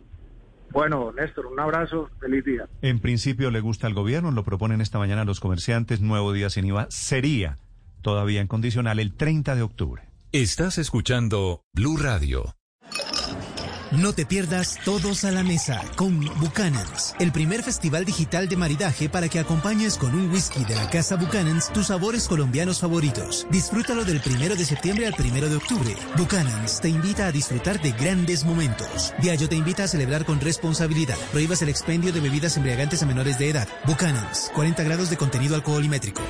Bueno, 0.71 1.11
Néstor, 1.13 1.47
un 1.47 1.59
abrazo, 1.59 2.09
feliz 2.19 2.43
día. 2.43 2.67
En 2.81 2.99
principio 2.99 3.49
le 3.49 3.61
gusta 3.61 3.87
al 3.87 3.93
gobierno, 3.93 4.31
lo 4.31 4.43
proponen 4.43 4.81
esta 4.81 4.99
mañana 4.99 5.23
los 5.23 5.39
comerciantes, 5.39 6.01
nuevo 6.01 6.33
día 6.33 6.49
sin 6.49 6.65
IVA, 6.65 6.87
sería 6.89 7.57
todavía 8.01 8.41
en 8.41 8.47
condicional 8.47 8.99
el 8.99 9.15
30 9.15 9.55
de 9.55 9.61
octubre. 9.61 10.03
Estás 10.31 10.77
escuchando 10.77 11.61
Blue 11.73 11.97
Radio. 11.97 12.55
No 13.91 14.13
te 14.13 14.25
pierdas 14.25 14.77
Todos 14.83 15.23
a 15.25 15.31
la 15.31 15.43
Mesa 15.43 15.81
con 15.95 16.19
Buchanan's, 16.39 17.15
el 17.19 17.31
primer 17.31 17.63
festival 17.63 18.03
digital 18.03 18.47
de 18.47 18.57
maridaje 18.57 19.09
para 19.09 19.29
que 19.29 19.39
acompañes 19.39 19.97
con 19.97 20.15
un 20.15 20.31
whisky 20.31 20.65
de 20.65 20.75
la 20.75 20.89
casa 20.89 21.15
Buchanan's 21.15 21.71
tus 21.71 21.87
sabores 21.87 22.27
colombianos 22.27 22.79
favoritos. 22.79 23.47
Disfrútalo 23.51 24.03
del 24.03 24.21
primero 24.21 24.55
de 24.55 24.65
septiembre 24.65 25.07
al 25.07 25.13
primero 25.13 25.49
de 25.49 25.57
octubre. 25.57 25.95
Buchanan's 26.17 26.81
te 26.81 26.89
invita 26.89 27.27
a 27.27 27.31
disfrutar 27.31 27.81
de 27.81 27.91
grandes 27.91 28.43
momentos. 28.43 29.13
Diallo 29.21 29.47
te 29.47 29.55
invita 29.55 29.83
a 29.83 29.87
celebrar 29.87 30.25
con 30.25 30.41
responsabilidad. 30.41 31.17
Prohíbas 31.31 31.61
el 31.61 31.69
expendio 31.69 32.11
de 32.11 32.21
bebidas 32.21 32.57
embriagantes 32.57 33.03
a 33.03 33.05
menores 33.05 33.37
de 33.37 33.49
edad. 33.49 33.67
Buchanan's, 33.85 34.51
40 34.55 34.83
grados 34.83 35.09
de 35.09 35.17
contenido 35.17 35.55
alcoholimétrico. 35.55 36.21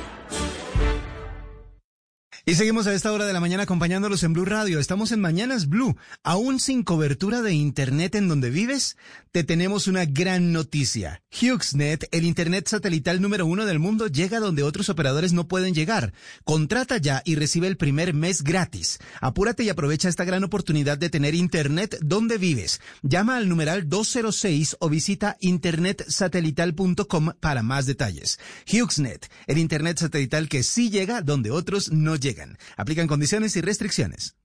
Y 2.48 2.54
seguimos 2.54 2.86
a 2.86 2.94
esta 2.94 3.10
hora 3.10 3.26
de 3.26 3.32
la 3.32 3.40
mañana 3.40 3.64
acompañándolos 3.64 4.22
en 4.22 4.32
Blue 4.32 4.44
Radio. 4.44 4.78
Estamos 4.78 5.10
en 5.10 5.20
Mañanas 5.20 5.68
Blue. 5.68 5.96
Aún 6.22 6.60
sin 6.60 6.84
cobertura 6.84 7.42
de 7.42 7.52
Internet 7.54 8.14
en 8.14 8.28
donde 8.28 8.50
vives, 8.50 8.96
te 9.32 9.42
tenemos 9.42 9.88
una 9.88 10.04
gran 10.04 10.52
noticia. 10.52 11.24
HughesNet, 11.32 12.06
el 12.12 12.24
Internet 12.24 12.68
satelital 12.68 13.20
número 13.20 13.46
uno 13.46 13.66
del 13.66 13.80
mundo, 13.80 14.06
llega 14.06 14.38
donde 14.38 14.62
otros 14.62 14.88
operadores 14.90 15.32
no 15.32 15.48
pueden 15.48 15.74
llegar. 15.74 16.12
Contrata 16.44 16.98
ya 16.98 17.20
y 17.24 17.34
recibe 17.34 17.66
el 17.66 17.76
primer 17.76 18.14
mes 18.14 18.44
gratis. 18.44 19.00
Apúrate 19.20 19.64
y 19.64 19.68
aprovecha 19.68 20.08
esta 20.08 20.24
gran 20.24 20.44
oportunidad 20.44 20.98
de 20.98 21.10
tener 21.10 21.34
Internet 21.34 21.98
donde 22.00 22.38
vives. 22.38 22.80
Llama 23.02 23.38
al 23.38 23.48
numeral 23.48 23.88
206 23.88 24.76
o 24.78 24.88
visita 24.88 25.36
internetsatelital.com 25.40 27.32
para 27.40 27.64
más 27.64 27.86
detalles. 27.86 28.38
HughesNet, 28.70 29.28
el 29.48 29.58
Internet 29.58 29.98
satelital 29.98 30.48
que 30.48 30.62
sí 30.62 30.90
llega 30.90 31.22
donde 31.22 31.50
otros 31.50 31.90
no 31.90 32.14
llegan. 32.14 32.35
Llegan. 32.36 32.58
Aplican 32.76 33.06
condiciones 33.06 33.56
y 33.56 33.60
restricciones. 33.60 34.36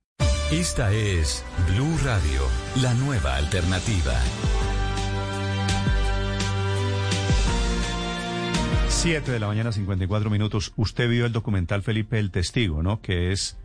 Esta 0.50 0.92
es 0.92 1.44
Blue 1.72 1.96
Radio, 2.04 2.42
la 2.82 2.92
nueva 2.94 3.36
alternativa. 3.36 4.14
7 8.88 9.32
de 9.32 9.40
la 9.40 9.46
mañana, 9.48 9.72
54 9.72 10.30
minutos. 10.30 10.72
Usted 10.76 11.08
vio 11.08 11.26
el 11.26 11.32
documental 11.32 11.82
Felipe 11.82 12.18
el 12.18 12.30
Testigo, 12.30 12.82
¿no? 12.82 13.00
Que 13.00 13.32
es 13.32 13.56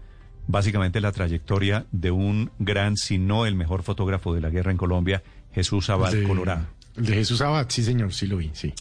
básicamente 0.47 1.01
la 1.01 1.11
trayectoria 1.11 1.85
de 1.91 2.09
un 2.11 2.51
gran, 2.57 2.95
si 2.97 3.17
no 3.17 3.45
el 3.45 3.55
mejor 3.55 3.83
fotógrafo 3.83 4.33
de 4.33 4.41
la 4.41 4.49
guerra 4.49 4.71
en 4.71 4.77
Colombia, 4.77 5.21
Jesús 5.53 5.89
Abad 5.89 6.11
De- 6.13 6.23
Colorado. 6.23 6.65
De 6.95 7.13
Jesús 7.13 7.41
Abad, 7.41 7.67
sí 7.69 7.83
señor, 7.83 8.13
sí 8.13 8.25
lo 8.25 8.37
vi, 8.37 8.49
sí. 8.53 8.73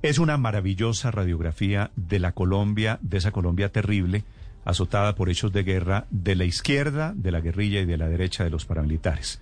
Es 0.00 0.18
una 0.18 0.38
maravillosa 0.38 1.10
radiografía 1.10 1.90
de 1.96 2.20
la 2.20 2.32
Colombia, 2.32 2.98
de 3.02 3.18
esa 3.18 3.32
Colombia 3.32 3.70
terrible, 3.70 4.24
azotada 4.68 5.14
por 5.14 5.30
hechos 5.30 5.50
de 5.50 5.62
guerra 5.62 6.06
de 6.10 6.36
la 6.36 6.44
izquierda, 6.44 7.14
de 7.16 7.32
la 7.32 7.40
guerrilla 7.40 7.80
y 7.80 7.86
de 7.86 7.96
la 7.96 8.10
derecha 8.10 8.44
de 8.44 8.50
los 8.50 8.66
paramilitares. 8.66 9.40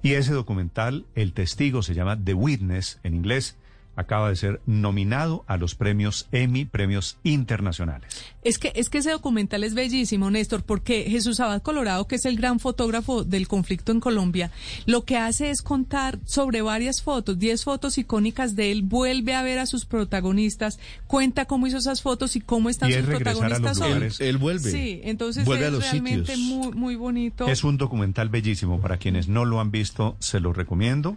Y 0.00 0.12
ese 0.12 0.32
documental, 0.32 1.06
El 1.16 1.32
Testigo, 1.32 1.82
se 1.82 1.92
llama 1.92 2.16
The 2.16 2.34
Witness 2.34 3.00
en 3.02 3.14
inglés, 3.16 3.56
acaba 3.96 4.28
de 4.28 4.36
ser 4.36 4.60
nominado 4.66 5.44
a 5.46 5.56
los 5.56 5.74
premios 5.74 6.28
Emmy, 6.32 6.64
premios 6.64 7.18
internacionales. 7.22 8.24
Es 8.42 8.58
que, 8.58 8.72
es 8.74 8.88
que 8.88 8.98
ese 8.98 9.10
documental 9.10 9.64
es 9.64 9.74
bellísimo, 9.74 10.30
Néstor, 10.30 10.62
porque 10.62 11.04
Jesús 11.10 11.40
Abad 11.40 11.62
Colorado, 11.62 12.06
que 12.06 12.16
es 12.16 12.24
el 12.24 12.36
gran 12.36 12.60
fotógrafo 12.60 13.24
del 13.24 13.48
conflicto 13.48 13.92
en 13.92 14.00
Colombia, 14.00 14.50
lo 14.86 15.04
que 15.04 15.16
hace 15.16 15.50
es 15.50 15.62
contar 15.62 16.18
sobre 16.24 16.62
varias 16.62 17.02
fotos, 17.02 17.38
10 17.38 17.64
fotos 17.64 17.98
icónicas 17.98 18.56
de 18.56 18.72
él, 18.72 18.82
vuelve 18.82 19.34
a 19.34 19.42
ver 19.42 19.58
a 19.58 19.66
sus 19.66 19.84
protagonistas, 19.84 20.78
cuenta 21.06 21.44
cómo 21.44 21.66
hizo 21.66 21.78
esas 21.78 22.02
fotos 22.02 22.36
y 22.36 22.40
cómo 22.40 22.70
están 22.70 22.90
Y 22.90 22.94
es 22.94 23.04
sus 23.04 23.14
protagonistas 23.14 23.80
hoy. 23.80 23.92
Él, 23.92 24.12
él 24.18 24.38
vuelve. 24.38 24.70
Sí, 24.70 25.00
entonces 25.04 25.44
Vuelve 25.44 25.64
es 25.64 25.68
a 25.68 25.72
los 25.72 25.90
realmente 25.90 26.34
sitios. 26.34 26.56
muy, 26.56 26.72
muy 26.72 26.96
bonito. 26.96 27.46
Es 27.46 27.64
un 27.64 27.76
documental 27.76 28.28
bellísimo. 28.28 28.80
Para 28.80 28.96
quienes 28.96 29.28
no 29.28 29.44
lo 29.44 29.60
han 29.60 29.70
visto, 29.70 30.16
se 30.18 30.40
lo 30.40 30.52
recomiendo. 30.52 31.16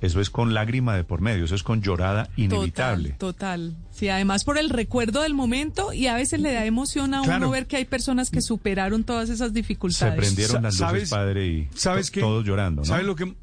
Eso 0.00 0.20
es 0.20 0.30
con 0.30 0.54
lágrima 0.54 0.94
de 0.94 1.02
por 1.02 1.20
medio, 1.20 1.44
eso 1.44 1.54
es 1.56 1.62
con 1.64 1.82
llorada 1.82 2.28
inevitable. 2.36 3.10
Total, 3.18 3.72
total. 3.72 3.76
Sí, 3.90 4.08
además 4.08 4.44
por 4.44 4.56
el 4.56 4.70
recuerdo 4.70 5.22
del 5.22 5.34
momento 5.34 5.92
y 5.92 6.06
a 6.06 6.14
veces 6.14 6.40
le 6.40 6.52
da 6.52 6.64
emoción 6.64 7.14
a 7.14 7.22
Claro. 7.22 7.38
uno 7.46 7.50
ver 7.50 7.66
que 7.66 7.76
hay 7.78 7.84
personas 7.84 8.30
que 8.30 8.40
superaron 8.40 9.02
todas 9.02 9.28
esas 9.28 9.48
Se 9.48 9.54
dificultades. 9.54 10.14
prendieron 10.16 10.62
las 10.62 10.74
luces, 10.74 10.78
¿Sabes- 10.88 11.10
padre, 11.10 11.46
y 11.48 11.68
¿Sabes 11.74 12.06
to- 12.06 12.12
qué? 12.14 12.20
todos 12.20 12.44
llorando, 12.44 12.82
¿no? 12.82 12.86
¿Sabes 12.86 13.06
lo 13.06 13.16
que...? 13.16 13.34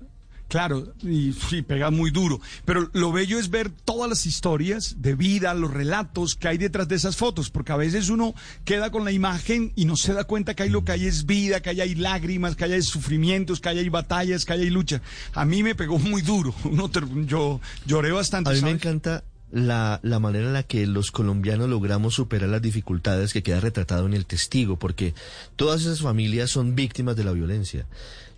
Claro, 0.48 0.93
y 1.01 1.33
sí, 1.33 1.64
pega 1.64 1.90
muy 1.90 2.11
duro. 2.11 2.40
Pero 2.65 2.90
lo 2.93 3.11
bello 3.11 3.40
es 3.40 3.49
ver 3.49 3.72
todas 3.72 4.07
las 4.07 4.25
historias 4.27 4.95
de 5.01 5.15
vida, 5.15 5.53
los 5.56 5.72
relatos 5.74 6.35
que 6.35 6.48
hay 6.48 6.57
detrás 6.59 6.88
de 6.88 6.95
esas 6.95 7.17
fotos, 7.17 7.49
porque 7.49 7.72
a 7.72 7.77
veces 7.77 8.09
uno 8.09 8.35
queda 8.64 8.91
con 8.91 9.03
la 9.06 9.11
imagen 9.11 9.74
y 9.75 9.85
no 9.85 9.95
se 9.98 10.14
da 10.14 10.24
cuenta 10.25 10.53
que 10.53 10.64
hay 10.64 10.69
lo 10.69 10.85
que 10.85 10.91
hay 10.91 11.07
es 11.07 11.25
vida, 11.25 11.61
que 11.61 11.72
ahí 11.72 11.82
hay 11.82 11.95
lágrimas, 11.95 12.56
que 12.56 12.64
ahí 12.65 12.74
hay 12.74 12.83
sufrimientos, 12.83 13.59
que 13.59 13.69
ahí 13.69 13.80
hay 13.80 13.90
batallas, 13.90 14.45
que 14.45 14.53
ahí 14.53 14.61
hay 14.61 14.69
lucha. 14.69 15.01
A 15.33 15.45
mí 15.45 15.64
me 15.64 15.74
pegó 15.74 15.98
muy 15.98 16.22
duro. 16.22 16.53
Uno 16.64 16.90
ter- 16.90 17.09
yo 17.25 17.59
lloré 17.88 18.11
bastante. 18.11 18.51
A 18.51 18.53
mí 18.53 18.61
me 18.61 18.69
encanta 18.72 19.24
la, 19.51 19.99
la 20.03 20.19
manera 20.19 20.45
en 20.48 20.53
la 20.53 20.64
que 20.64 20.85
los 20.85 21.11
colombianos 21.11 21.69
logramos 21.69 22.14
superar 22.14 22.49
las 22.49 22.61
dificultades 22.61 23.33
que 23.33 23.41
queda 23.41 23.59
retratado 23.61 24.06
en 24.06 24.14
el 24.14 24.25
testigo, 24.25 24.77
porque 24.77 25.15
todas 25.56 25.82
esas 25.82 26.01
familias 26.01 26.51
son 26.51 26.75
víctimas 26.75 27.15
de 27.15 27.24
la 27.24 27.32
violencia. 27.32 27.88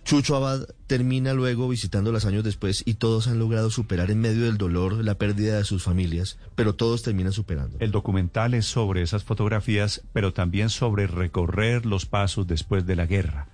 Chucho 0.08 0.36
Abad 0.36 0.66
termina 0.86 1.34
luego 1.34 1.68
visitándolas 1.68 2.24
años 2.24 2.42
después 2.42 2.82
y 2.86 2.94
todos 2.94 3.28
han 3.28 3.38
logrado 3.38 3.68
superar 3.68 4.10
en 4.10 4.22
medio 4.22 4.46
del 4.46 4.56
dolor 4.56 5.04
la 5.04 5.16
pérdida 5.16 5.58
de 5.58 5.64
sus 5.64 5.82
familias, 5.82 6.38
pero 6.54 6.74
todos 6.74 7.02
terminan 7.02 7.34
superando. 7.34 7.76
El 7.78 7.90
documental 7.90 8.54
es 8.54 8.64
sobre 8.64 9.02
esas 9.02 9.22
fotografías, 9.22 10.00
pero 10.14 10.32
también 10.32 10.70
sobre 10.70 11.08
recorrer 11.08 11.84
los 11.84 12.06
pasos 12.06 12.46
después 12.46 12.86
de 12.86 12.96
la 12.96 13.04
guerra. 13.04 13.48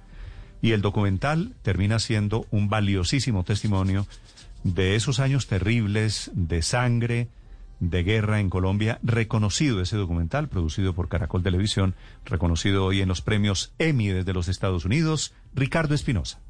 Y 0.62 0.70
el 0.70 0.80
documental 0.80 1.56
termina 1.62 1.98
siendo 1.98 2.46
un 2.52 2.68
valiosísimo 2.68 3.42
testimonio 3.42 4.06
de 4.62 4.94
esos 4.94 5.18
años 5.18 5.48
terribles 5.48 6.30
de 6.34 6.62
sangre, 6.62 7.26
de 7.80 8.02
guerra 8.02 8.40
en 8.40 8.50
Colombia, 8.50 8.98
reconocido 9.02 9.80
ese 9.80 9.96
documental, 9.96 10.48
producido 10.48 10.94
por 10.94 11.08
Caracol 11.08 11.42
Televisión, 11.42 11.94
reconocido 12.24 12.84
hoy 12.84 13.00
en 13.00 13.08
los 13.08 13.22
premios 13.22 13.72
Emmy 13.78 14.08
desde 14.08 14.32
los 14.32 14.48
Estados 14.48 14.84
Unidos, 14.84 15.34
Ricardo 15.54 15.94
Espinosa. 15.94 16.40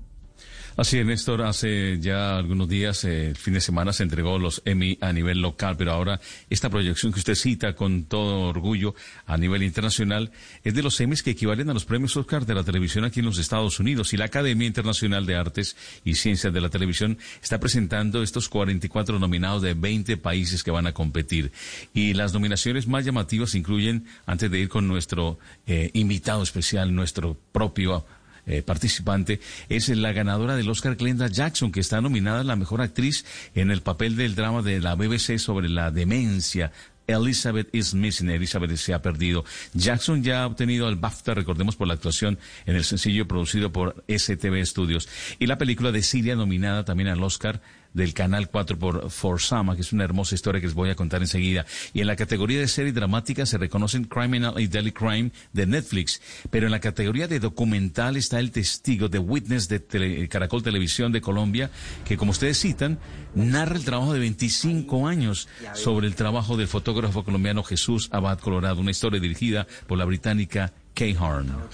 Así 0.77 0.99
es, 0.99 1.07
Néstor. 1.07 1.43
Hace 1.43 2.01
ya 2.01 2.36
algunos 2.36 2.69
días, 2.69 3.05
eh, 3.05 3.28
el 3.28 3.36
fin 3.36 3.55
de 3.55 3.61
semana, 3.61 3.93
se 3.93 4.03
entregó 4.03 4.41
los 4.41 4.61
Emmy 4.65 4.99
a 5.01 5.12
nivel 5.12 5.41
local, 5.41 5.77
pero 5.77 5.93
ahora 5.93 6.20
esta 6.51 6.69
proyección 6.69 7.12
que 7.12 7.20
usted 7.20 7.36
cita 7.36 7.77
con 7.77 8.07
todo 8.07 8.41
orgullo 8.41 8.97
a 9.25 9.36
nivel 9.36 9.62
internacional 9.62 10.33
es 10.65 10.75
de 10.75 10.83
los 10.83 11.01
Emmys 11.01 11.23
que 11.23 11.31
equivalen 11.31 11.70
a 11.70 11.75
los 11.75 11.85
premios 11.85 12.17
Oscar 12.17 12.44
de 12.44 12.57
la 12.57 12.65
televisión 12.65 13.05
aquí 13.05 13.20
en 13.20 13.27
los 13.27 13.39
Estados 13.39 13.78
Unidos. 13.78 14.12
Y 14.15 14.17
la 14.17 14.25
Academia 14.25 14.67
Internacional 14.67 15.27
de 15.27 15.36
Artes 15.36 15.77
y 16.05 16.17
Ciencias 16.17 16.53
de 16.53 16.61
la 16.61 16.70
Televisión 16.70 17.19
está 17.41 17.61
presentando 17.61 18.25
estos 18.25 18.49
44 18.49 19.20
nominados 19.20 19.62
de 19.62 19.75
20 19.75 20.17
países 20.17 20.65
que 20.65 20.73
van 20.73 20.89
a 20.89 20.93
competir. 20.93 21.53
Y 21.94 22.15
las 22.15 22.33
nominaciones 22.33 22.89
más 22.89 23.05
llamativas 23.05 23.55
incluyen, 23.55 24.07
antes 24.27 24.51
de 24.51 24.59
ir 24.59 24.69
con 24.69 24.89
nuestro 24.89 25.39
eh, 25.69 25.91
invitado 25.93 26.43
especial, 26.43 26.93
nuestro 26.93 27.36
propio 27.53 28.05
eh, 28.47 28.62
participante 28.62 29.40
es 29.68 29.89
la 29.89 30.12
ganadora 30.12 30.56
del 30.56 30.68
Oscar 30.68 30.97
Glenda 30.97 31.28
Jackson, 31.28 31.73
que 31.73 31.81
está 31.81 32.00
nominada 32.00 32.40
a 32.40 32.44
la 32.44 32.56
mejor 32.56 32.81
actriz 32.81 33.24
en 33.55 33.70
el 33.70 33.82
papel 33.82 34.16
del 34.16 34.34
drama 34.34 34.62
de 34.62 34.81
la 34.81 34.94
BBC 34.94 35.39
sobre 35.39 35.68
la 35.68 35.90
demencia. 35.90 36.73
Elizabeth 37.06 37.74
is 37.74 37.94
missing, 37.94 38.31
Elizabeth 38.31 38.76
se 38.76 38.94
ha 38.94 39.02
perdido. 39.02 39.44
Jackson 39.74 40.23
ya 40.23 40.42
ha 40.42 40.47
obtenido 40.47 40.89
el 40.89 40.97
BAFTA, 40.97 41.34
recordemos, 41.34 41.76
por 41.76 41.86
la 41.86 41.94
actuación 41.94 42.39
en 42.66 42.76
el 42.76 42.84
sencillo 42.84 43.28
producido 43.28 43.73
por 43.73 44.05
STV 44.08 44.64
Studios. 44.64 45.08
Y 45.39 45.47
la 45.47 45.58
película 45.58 45.92
de 45.92 46.02
Siria, 46.02 46.36
nominada 46.36 46.84
también 46.84 47.08
al 47.08 47.23
Oscar 47.23 47.60
del 47.94 48.12
Canal 48.12 48.50
4 48.50 48.78
por 48.78 49.10
For 49.10 49.40
Sama, 49.40 49.74
que 49.74 49.82
es 49.82 49.92
una 49.92 50.05
hermosa 50.05 50.34
historia 50.34 50.60
que 50.60 50.66
les 50.66 50.74
voy 50.74 50.90
a 50.90 50.94
contar 50.94 51.23
enseguida. 51.23 51.64
Y 51.94 52.00
en 52.00 52.06
la 52.06 52.16
categoría 52.16 52.60
de 52.60 52.68
serie 52.68 52.92
dramática 52.92 53.47
se 53.47 53.56
reconocen 53.56 54.05
Criminal 54.05 54.60
y 54.60 54.66
Daily 54.66 54.92
Crime 54.92 55.31
de 55.52 55.66
Netflix, 55.66 56.20
pero 56.50 56.66
en 56.66 56.73
la 56.73 56.81
categoría 56.81 57.28
de 57.28 57.40
documental 57.40 58.16
está 58.16 58.40
El 58.40 58.50
Testigo 58.50 59.08
de 59.08 59.18
Witness 59.18 59.68
de 59.68 60.28
Caracol 60.28 60.62
Televisión 60.62 61.12
de 61.12 61.20
Colombia, 61.20 61.70
que 62.05 62.16
como 62.16 62.32
ustedes 62.32 62.60
citan, 62.60 62.98
narra 63.34 63.76
el 63.76 63.84
trabajo 63.84 64.12
de 64.12 64.20
25 64.20 65.08
años 65.08 65.48
sobre 65.74 66.06
el 66.06 66.14
trabajo 66.14 66.56
del 66.56 66.68
fotógrafo 66.68 67.24
colombiano 67.24 67.62
Jesús 67.62 68.08
Abad 68.12 68.39
Colorado, 68.40 68.81
una 68.81 68.90
historia 68.90 69.20
dirigida 69.20 69.66
por 69.86 69.98
la 69.98 70.05
británica 70.05 70.73
Kay 70.94 71.14
hermano. 71.14 71.68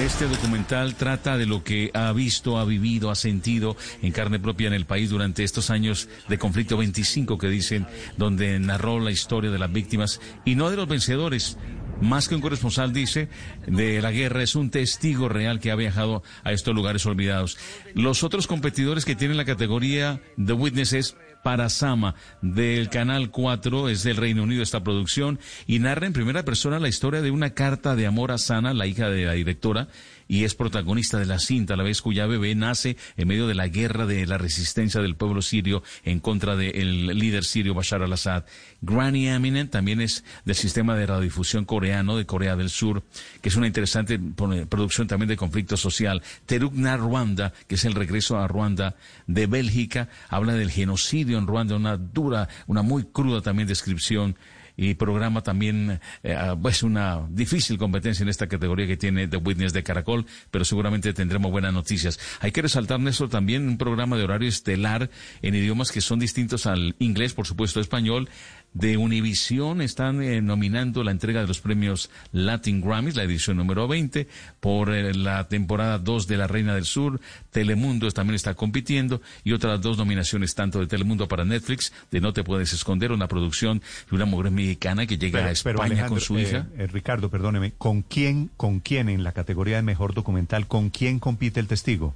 Este 0.00 0.26
documental 0.26 0.94
trata 0.94 1.36
de 1.36 1.44
lo 1.44 1.62
que 1.62 1.90
ha 1.92 2.10
visto, 2.12 2.58
ha 2.58 2.64
vivido, 2.64 3.10
ha 3.10 3.14
sentido 3.14 3.76
en 4.00 4.12
carne 4.12 4.40
propia 4.40 4.66
en 4.68 4.72
el 4.72 4.86
país 4.86 5.10
durante 5.10 5.44
estos 5.44 5.68
años 5.68 6.08
de 6.26 6.38
conflicto 6.38 6.78
25 6.78 7.36
que 7.36 7.48
dicen, 7.48 7.86
donde 8.16 8.58
narró 8.60 8.98
la 8.98 9.10
historia 9.10 9.50
de 9.50 9.58
las 9.58 9.70
víctimas 9.70 10.18
y 10.46 10.54
no 10.54 10.70
de 10.70 10.78
los 10.78 10.88
vencedores. 10.88 11.58
Más 12.00 12.28
que 12.28 12.34
un 12.34 12.40
corresponsal 12.40 12.94
dice 12.94 13.28
de 13.66 14.00
la 14.00 14.10
guerra, 14.10 14.42
es 14.42 14.54
un 14.54 14.70
testigo 14.70 15.28
real 15.28 15.60
que 15.60 15.70
ha 15.70 15.76
viajado 15.76 16.22
a 16.44 16.52
estos 16.52 16.74
lugares 16.74 17.04
olvidados. 17.04 17.58
Los 17.94 18.24
otros 18.24 18.46
competidores 18.46 19.04
que 19.04 19.16
tienen 19.16 19.36
la 19.36 19.44
categoría 19.44 20.22
The 20.42 20.54
Witnesses 20.54 21.14
para 21.42 21.68
Sama 21.68 22.14
del 22.42 22.88
Canal 22.88 23.30
4, 23.30 23.88
es 23.88 24.02
del 24.02 24.16
Reino 24.16 24.42
Unido 24.42 24.62
esta 24.62 24.82
producción, 24.82 25.38
y 25.66 25.78
narra 25.78 26.06
en 26.06 26.12
primera 26.12 26.44
persona 26.44 26.78
la 26.78 26.88
historia 26.88 27.22
de 27.22 27.30
una 27.30 27.50
carta 27.50 27.96
de 27.96 28.06
amor 28.06 28.32
a 28.32 28.38
Sana, 28.38 28.74
la 28.74 28.86
hija 28.86 29.08
de 29.08 29.24
la 29.24 29.32
directora, 29.32 29.88
y 30.30 30.44
es 30.44 30.54
protagonista 30.54 31.18
de 31.18 31.26
la 31.26 31.40
cinta, 31.40 31.74
a 31.74 31.76
la 31.76 31.82
vez 31.82 32.00
cuya 32.00 32.24
bebé 32.28 32.54
nace 32.54 32.96
en 33.16 33.26
medio 33.26 33.48
de 33.48 33.56
la 33.56 33.66
guerra 33.66 34.06
de 34.06 34.24
la 34.26 34.38
resistencia 34.38 35.00
del 35.00 35.16
pueblo 35.16 35.42
sirio 35.42 35.82
en 36.04 36.20
contra 36.20 36.54
del 36.54 37.08
líder 37.18 37.42
sirio 37.44 37.74
Bashar 37.74 38.04
al-Assad. 38.04 38.44
Granny 38.80 39.26
Eminent 39.26 39.72
también 39.72 40.00
es 40.00 40.22
del 40.44 40.54
sistema 40.54 40.94
de 40.94 41.06
radiodifusión 41.06 41.64
coreano 41.64 42.16
de 42.16 42.26
Corea 42.26 42.54
del 42.54 42.70
Sur, 42.70 43.02
que 43.42 43.48
es 43.48 43.56
una 43.56 43.66
interesante 43.66 44.20
pro- 44.20 44.66
producción 44.68 45.08
también 45.08 45.28
de 45.28 45.36
conflicto 45.36 45.76
social. 45.76 46.22
Terugna 46.46 46.96
Ruanda, 46.96 47.52
que 47.66 47.74
es 47.74 47.84
el 47.84 47.94
regreso 47.94 48.38
a 48.38 48.46
Ruanda 48.46 48.94
de 49.26 49.48
Bélgica, 49.48 50.08
habla 50.28 50.54
del 50.54 50.70
genocidio 50.70 51.38
en 51.38 51.48
Ruanda, 51.48 51.74
una 51.74 51.96
dura, 51.96 52.48
una 52.68 52.82
muy 52.82 53.02
cruda 53.02 53.40
también 53.40 53.66
descripción 53.66 54.36
y 54.80 54.94
programa 54.94 55.42
también 55.42 56.00
eh, 56.22 56.34
ah, 56.34 56.56
pues 56.60 56.82
una 56.82 57.26
difícil 57.28 57.76
competencia 57.76 58.22
en 58.22 58.30
esta 58.30 58.46
categoría 58.46 58.86
que 58.86 58.96
tiene 58.96 59.28
The 59.28 59.36
Witness 59.36 59.74
de 59.74 59.82
Caracol, 59.82 60.24
pero 60.50 60.64
seguramente 60.64 61.12
tendremos 61.12 61.50
buenas 61.52 61.74
noticias. 61.74 62.18
Hay 62.40 62.50
que 62.50 62.62
resaltar, 62.62 62.98
Néstor, 62.98 63.28
también 63.28 63.68
un 63.68 63.76
programa 63.76 64.16
de 64.16 64.24
horario 64.24 64.48
estelar 64.48 65.10
en 65.42 65.54
idiomas 65.54 65.92
que 65.92 66.00
son 66.00 66.18
distintos 66.18 66.64
al 66.64 66.96
inglés, 66.98 67.34
por 67.34 67.46
supuesto 67.46 67.78
español, 67.78 68.30
de 68.72 68.96
Univisión 68.96 69.80
están 69.80 70.22
eh, 70.22 70.40
nominando 70.40 71.02
la 71.02 71.10
entrega 71.10 71.40
de 71.40 71.48
los 71.48 71.60
premios 71.60 72.10
Latin 72.32 72.80
Grammys, 72.80 73.16
la 73.16 73.24
edición 73.24 73.56
número 73.56 73.88
20, 73.88 74.28
por 74.60 74.94
eh, 74.94 75.12
la 75.12 75.48
temporada 75.48 75.98
2 75.98 76.26
de 76.28 76.36
La 76.36 76.46
Reina 76.46 76.74
del 76.74 76.84
Sur. 76.84 77.20
Telemundo 77.50 78.10
también 78.12 78.36
está 78.36 78.54
compitiendo 78.54 79.20
y 79.42 79.52
otras 79.52 79.80
dos 79.80 79.98
nominaciones, 79.98 80.54
tanto 80.54 80.78
de 80.78 80.86
Telemundo 80.86 81.26
para 81.26 81.44
Netflix, 81.44 81.92
de 82.10 82.20
No 82.20 82.32
Te 82.32 82.44
Puedes 82.44 82.72
Esconder, 82.72 83.10
una 83.12 83.26
producción 83.26 83.82
de 84.08 84.16
una 84.16 84.24
mujer 84.24 84.52
mexicana 84.52 85.06
que 85.06 85.18
llega 85.18 85.46
a 85.46 85.50
España 85.50 86.06
con 86.06 86.20
su 86.20 86.38
hija. 86.38 86.68
Eh, 86.78 86.86
Ricardo, 86.86 87.28
perdóneme, 87.28 87.72
¿con 87.72 88.02
quién, 88.02 88.50
¿con 88.56 88.80
quién 88.80 89.08
en 89.08 89.24
la 89.24 89.32
categoría 89.32 89.76
de 89.76 89.82
mejor 89.82 90.14
documental, 90.14 90.68
con 90.68 90.90
quién 90.90 91.18
compite 91.18 91.58
el 91.58 91.66
testigo? 91.66 92.14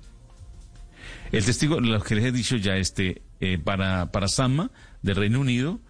El 1.32 1.44
testigo, 1.44 1.80
lo 1.80 2.00
que 2.00 2.14
les 2.14 2.24
he 2.26 2.32
dicho 2.32 2.56
ya, 2.56 2.76
este, 2.76 3.22
para, 3.64 4.12
para 4.12 4.28
Sama, 4.28 4.70
del 5.02 5.16
Reino 5.16 5.40
Unido, 5.40 5.80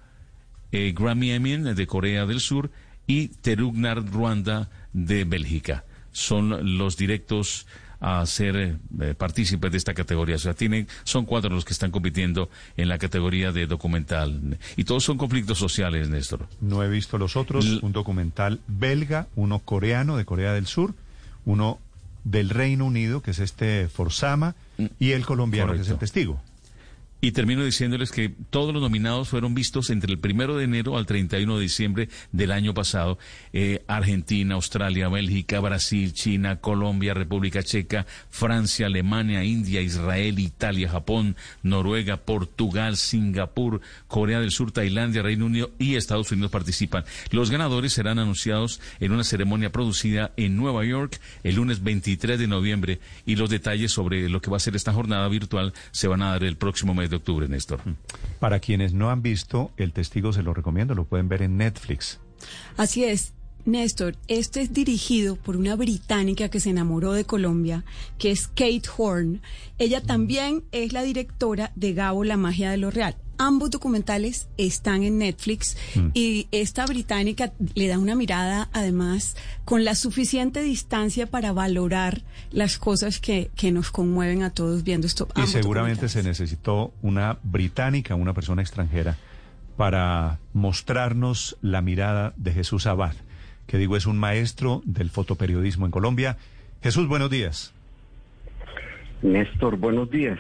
eh, 0.75 0.93
Grammy 0.93 1.31
Emin 1.31 1.77
de 1.77 1.87
Corea 1.87 2.27
del 2.27 2.41
Sur 2.41 2.69
y 3.07 3.29
Terugnar 3.29 4.05
Ruanda 4.05 4.69
de 4.93 5.25
Bélgica. 5.25 5.85
Son 6.11 6.77
los 6.79 6.97
directos 6.97 7.67
a 8.01 8.27
ser 8.27 8.57
eh, 9.01 9.15
partícipes 9.17 9.71
de 9.71 9.79
esta 9.79 9.95
categoría. 9.95 10.35
O 10.35 10.39
sea, 10.41 10.55
tienen, 10.55 10.89
son 11.05 11.27
cuatro 11.27 11.49
los 11.51 11.65
que 11.65 11.73
están 11.73 11.93
compitiendo 11.93 12.51
en 12.77 12.89
la 12.89 12.99
categoría 12.99 13.53
de 13.53 13.69
documental. 13.69 14.59
Y 14.77 14.83
todos 14.83 15.05
son 15.05 15.17
conflictos 15.17 15.59
sociales, 15.59 16.09
Néstor. 16.09 16.49
No 16.61 16.83
he 16.83 16.89
visto 16.89 17.19
los 17.19 17.37
otros. 17.37 17.65
un 17.81 17.93
documental 17.93 18.61
belga, 18.67 19.29
uno 19.37 19.61
coreano 19.61 20.17
de 20.17 20.25
Corea 20.25 20.55
del 20.55 20.67
Sur, 20.67 20.93
uno 21.45 21.79
del 22.25 22.51
Reino 22.51 22.85
Unido, 22.85 23.23
que 23.23 23.31
es 23.31 23.39
este 23.39 23.89
Forzama, 23.89 24.57
mm. 24.77 24.87
y 24.99 25.13
el 25.13 25.25
colombiano, 25.25 25.73
que 25.73 25.83
es 25.83 25.89
el 25.89 25.99
testigo. 25.99 26.43
Y 27.25 27.33
termino 27.33 27.65
diciéndoles 27.65 28.13
que 28.13 28.29
todos 28.29 28.75
los 28.75 28.83
nominados 28.83 29.31
fueron 29.31 29.55
vistos 29.55 29.89
entre 29.89 30.13
el 30.13 30.19
primero 30.19 30.59
de 30.59 30.65
enero 30.65 30.99
al 30.99 31.07
31 31.07 31.57
de 31.57 31.63
diciembre 31.63 32.09
del 32.33 32.53
año 32.53 32.75
pasado. 32.75 33.19
Eh, 33.55 33.83
Argentina, 33.89 34.57
Australia, 34.57 35.09
Bélgica, 35.09 35.59
Brasil, 35.61 36.13
China, 36.13 36.61
Colombia, 36.61 37.15
República 37.15 37.63
Checa, 37.63 38.05
Francia, 38.29 38.89
Alemania, 38.89 39.43
India, 39.43 39.81
Israel, 39.81 40.39
Italia, 40.39 40.91
Japón, 40.91 41.35
Noruega, 41.63 42.19
Portugal, 42.19 42.99
Singapur, 42.99 43.81
Corea 44.07 44.41
del 44.41 44.51
Sur, 44.51 44.71
Tailandia, 44.71 45.23
Reino 45.23 45.47
Unido 45.47 45.71
y 45.79 45.95
Estados 45.95 46.31
Unidos 46.31 46.51
participan. 46.51 47.07
Los 47.31 47.51
ganadores 47.51 47.95
serán 47.95 48.19
anunciados 48.19 48.83
en 49.01 49.13
una 49.13 49.25
ceremonia 49.25 49.73
producida 49.73 50.33
en 50.37 50.57
Nueva 50.57 50.85
York 50.85 51.19
el 51.43 51.55
lunes 51.55 51.83
23 51.83 52.39
de 52.39 52.49
noviembre 52.49 53.01
y 53.25 53.37
los 53.37 53.49
detalles 53.49 53.93
sobre 53.93 54.29
lo 54.29 54.43
que 54.43 54.51
va 54.51 54.59
a 54.59 54.61
ser 54.61 54.77
esta 54.77 54.93
jornada 54.93 55.27
virtual 55.29 55.73
se 55.91 56.07
van 56.07 56.21
a 56.21 56.33
dar 56.33 56.45
el 56.45 56.59
próximo 56.59 56.93
mes 56.93 57.14
octubre, 57.17 57.49
Néstor. 57.49 57.81
Mm. 57.85 57.97
Para 58.39 58.61
quienes 58.61 58.93
no 58.93 59.11
han 59.11 59.23
visto, 59.23 59.71
el 59.77 59.93
testigo 59.93 60.33
se 60.33 60.43
lo 60.43 60.55
recomiendo, 60.55 60.95
lo 60.95 61.05
pueden 61.05 61.29
ver 61.29 61.43
en 61.43 61.57
Netflix. 61.57 62.21
Así 62.77 63.05
es. 63.05 63.33
Néstor, 63.65 64.17
este 64.29 64.61
es 64.61 64.75
dirigido 64.75 65.37
por 65.37 65.57
una 65.57 65.75
británica 65.75 66.51
que 66.51 66.61
se 66.61 66.69
enamoró 66.69 67.15
de 67.15 67.25
Colombia, 67.25 67.83
que 68.19 68.31
es 68.31 68.47
Kate 68.49 68.83
Horn. 68.95 69.41
Ella 69.79 70.01
mm. 70.01 70.07
también 70.07 70.65
es 70.71 70.93
la 70.93 71.03
directora 71.03 71.73
de 71.75 71.95
Gabo, 71.95 72.25
la 72.25 72.37
magia 72.37 72.71
de 72.71 72.77
lo 72.77 72.91
real. 72.91 73.17
Ambos 73.39 73.71
documentales 73.71 74.49
están 74.57 75.03
en 75.03 75.19
Netflix 75.19 75.77
mm. 75.95 76.09
y 76.15 76.49
esta 76.53 76.87
británica 76.87 77.53
le 77.75 77.89
da 77.89 77.99
una 77.99 78.15
mirada, 78.15 78.69
además, 78.73 79.37
con 79.65 79.85
la 79.85 79.95
suficiente 79.95 80.63
distancia 80.63 81.27
para 81.27 81.53
valorar 81.53 82.23
las 82.51 82.79
cosas 82.79 83.21
que, 83.21 83.51
que 83.57 83.73
nos 83.73 83.91
conmueven 83.91 84.43
a 84.43 84.51
todos 84.51 84.85
viendo 84.85 85.07
esto. 85.07 85.29
Y 85.37 85.47
seguramente 85.47 86.09
se 86.09 86.23
necesitó 86.23 86.93
una 87.03 87.39
británica, 87.43 88.15
una 88.15 88.35
persona 88.35 88.63
extranjera, 88.63 89.17
para 89.77 90.39
mostrarnos 90.53 91.57
la 91.61 91.81
mirada 91.81 92.33
de 92.37 92.53
Jesús 92.53 92.87
Abad, 92.87 93.15
que 93.67 93.79
digo 93.79 93.97
es 93.97 94.07
un 94.07 94.19
maestro 94.19 94.83
del 94.85 95.11
fotoperiodismo 95.11 95.87
en 95.87 95.91
Colombia. 95.91 96.37
Jesús, 96.83 97.09
buenos 97.09 97.31
días. 97.31 97.73
Néstor, 99.23 99.77
buenos 99.77 100.11
días 100.11 100.39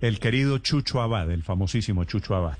el 0.00 0.18
querido 0.18 0.58
Chucho 0.58 1.00
Abad, 1.00 1.30
el 1.30 1.42
famosísimo 1.42 2.04
Chucho 2.04 2.34
Abad. 2.34 2.58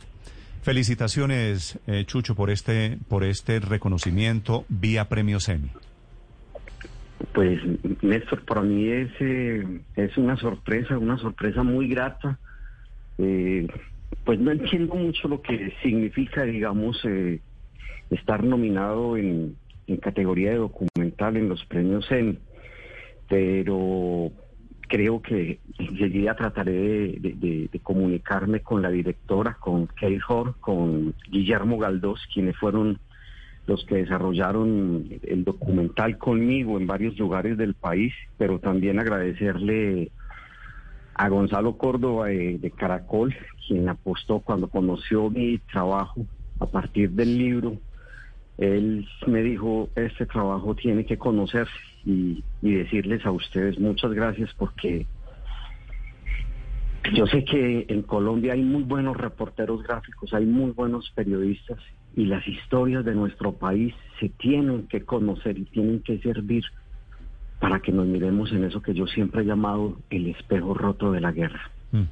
Felicitaciones, 0.63 1.79
eh, 1.87 2.05
Chucho, 2.07 2.35
por 2.35 2.51
este, 2.51 2.99
por 3.09 3.23
este 3.25 3.61
reconocimiento 3.61 4.65
vía 4.69 5.09
Premio 5.09 5.39
Semi. 5.39 5.71
Pues, 7.33 7.61
Néstor, 8.03 8.45
para 8.45 8.63
mí 8.63 8.89
es, 8.89 9.11
eh, 9.21 9.65
es 9.95 10.17
una 10.17 10.37
sorpresa, 10.37 10.99
una 10.99 11.19
sorpresa 11.19 11.63
muy 11.63 11.89
grata. 11.89 12.39
Eh, 13.19 13.69
pues 14.25 14.41
no 14.41 14.51
entiendo 14.51 14.95
mucho 14.95 15.29
lo 15.29 15.41
que 15.41 15.73
significa, 15.83 16.43
digamos, 16.43 17.01
estar 18.11 18.43
nominado 18.43 19.17
en, 19.17 19.57
en 19.87 19.97
categoría 19.99 20.51
de 20.51 20.57
documental 20.57 21.37
en 21.37 21.49
los 21.49 21.65
premios 21.67 22.07
Semi, 22.07 22.39
pero 23.29 24.33
creo 24.89 25.21
que 25.21 25.59
enseguida 25.79 26.37
trataré 26.37 27.19
de, 27.19 27.81
comunicarme 27.83 28.61
con 28.61 28.83
la 28.83 28.91
directora, 28.91 29.57
con 29.61 29.87
Kate 29.87 30.21
Hor, 30.29 30.55
con 30.61 31.15
Guillermo 31.31 31.79
Galdós, 31.79 32.21
quienes 32.33 32.57
fueron 32.57 32.99
los 33.67 33.85
que 33.85 33.97
desarrollaron 33.97 35.09
el 35.23 35.45
documental 35.45 36.19
conmigo 36.19 36.79
en 36.79 36.87
varios 36.87 37.19
lugares 37.19 37.59
del 37.59 37.75
país, 37.75 38.15
pero 38.39 38.61
también 38.61 38.99
agradecerle 38.99 40.11
a 41.15 41.29
Gonzalo 41.29 41.77
Córdoba 41.77 42.29
de, 42.29 42.59
de 42.59 42.71
Caracol, 42.71 43.35
quien 43.67 43.89
apostó 43.89 44.41
cuando 44.41 44.69
conoció 44.69 45.31
mi 45.31 45.59
trabajo 45.59 46.25
a 46.61 46.67
partir 46.67 47.11
del 47.11 47.37
libro. 47.39 47.77
Él 48.59 49.07
me 49.27 49.43
dijo, 49.43 49.89
este 49.97 50.27
trabajo 50.27 50.75
tiene 50.75 51.05
que 51.05 51.19
conocerse 51.19 51.73
y, 52.07 52.45
decirles 52.63 53.25
a 53.27 53.33
ustedes 53.33 53.79
muchas 53.79 54.13
gracias 54.13 54.51
porque 54.57 55.07
yo 57.15 57.27
sé 57.27 57.45
que 57.45 57.87
en 57.89 58.03
Colombia 58.03 58.55
hay 58.55 58.63
muy 58.63 58.83
buenos 58.83 59.17
reporteros 59.17 59.83
gráficos, 59.83 60.33
hay 60.33 60.47
muy 60.47 60.71
buenos 60.71 61.11
periodistas 61.15 61.79
y 62.17 62.25
las 62.25 62.47
historias 62.47 63.05
de 63.05 63.15
nuestro 63.15 63.53
país 63.53 63.95
se 64.19 64.29
tienen 64.29 64.87
que 64.89 65.05
conocer 65.05 65.59
y 65.59 65.65
tienen 65.65 66.01
que 66.01 66.19
servir 66.19 66.65
para 67.61 67.81
que 67.81 67.93
nos 67.93 68.07
miremos 68.07 68.51
en 68.53 68.65
eso 68.65 68.83
que 68.83 68.95
yo 68.95 69.07
siempre 69.07 69.43
he 69.43 69.45
llamado 69.45 69.97
el 70.11 70.29
espejo 70.29 70.75
roto 70.75 71.13
de 71.13 71.21
la 71.21 71.33
guerra. 71.33 71.71
Mm. 71.93 72.03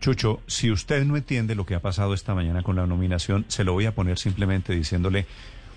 Chucho, 0.00 0.40
si 0.46 0.70
usted 0.70 1.04
no 1.04 1.16
entiende 1.16 1.54
lo 1.54 1.64
que 1.64 1.76
ha 1.76 1.80
pasado 1.80 2.12
esta 2.12 2.34
mañana 2.34 2.62
con 2.62 2.74
la 2.74 2.86
nominación, 2.86 3.44
se 3.46 3.62
lo 3.62 3.72
voy 3.72 3.86
a 3.86 3.94
poner 3.94 4.18
simplemente 4.18 4.74
diciéndole 4.74 5.26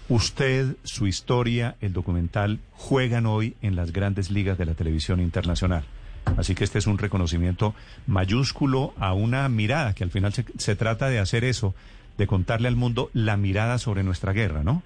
Usted, 0.08 0.76
su 0.84 1.08
historia, 1.08 1.78
el 1.82 1.92
documental 1.92 2.60
juegan 2.74 3.26
hoy 3.26 3.56
en 3.64 3.76
las 3.76 3.92
grandes 3.92 4.30
ligas 4.30 4.58
de 4.58 4.66
la 4.66 4.76
televisión 4.76 5.20
internacional. 5.20 5.84
Así 6.38 6.54
que 6.54 6.64
este 6.64 6.78
es 6.78 6.86
un 6.86 7.00
reconocimiento 7.00 7.74
mayúsculo 8.06 8.94
a 9.00 9.14
una 9.14 9.50
mirada, 9.50 9.94
que 9.94 10.04
al 10.04 10.12
final 10.12 10.32
se, 10.34 10.76
trata 10.76 11.10
de 11.10 11.18
hacer 11.18 11.44
eso, 11.44 11.74
de 12.18 12.28
contarle 12.28 12.68
al 12.68 12.76
mundo 12.76 13.10
la 13.14 13.36
mirada 13.36 13.80
sobre 13.80 14.04
nuestra 14.04 14.32
guerra, 14.32 14.64
¿no? 14.64 14.84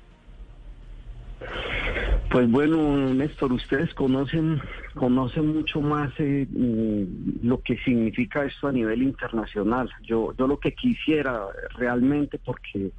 Pues 2.31 2.49
bueno, 2.49 3.13
Néstor, 3.13 3.51
ustedes 3.51 3.93
conocen, 3.95 4.61
conocen 4.93 5.47
mucho 5.47 5.81
más 5.81 6.11
eh, 6.19 6.47
mm, 6.49 7.45
lo 7.45 7.61
que 7.61 7.77
significa 7.79 8.45
esto 8.45 8.67
a 8.67 8.71
nivel 8.71 9.01
internacional. 9.01 9.89
Yo, 10.03 10.33
yo 10.37 10.47
lo 10.47 10.59
que 10.59 10.73
quisiera 10.73 11.41
realmente, 11.75 12.37
porque 12.37 12.91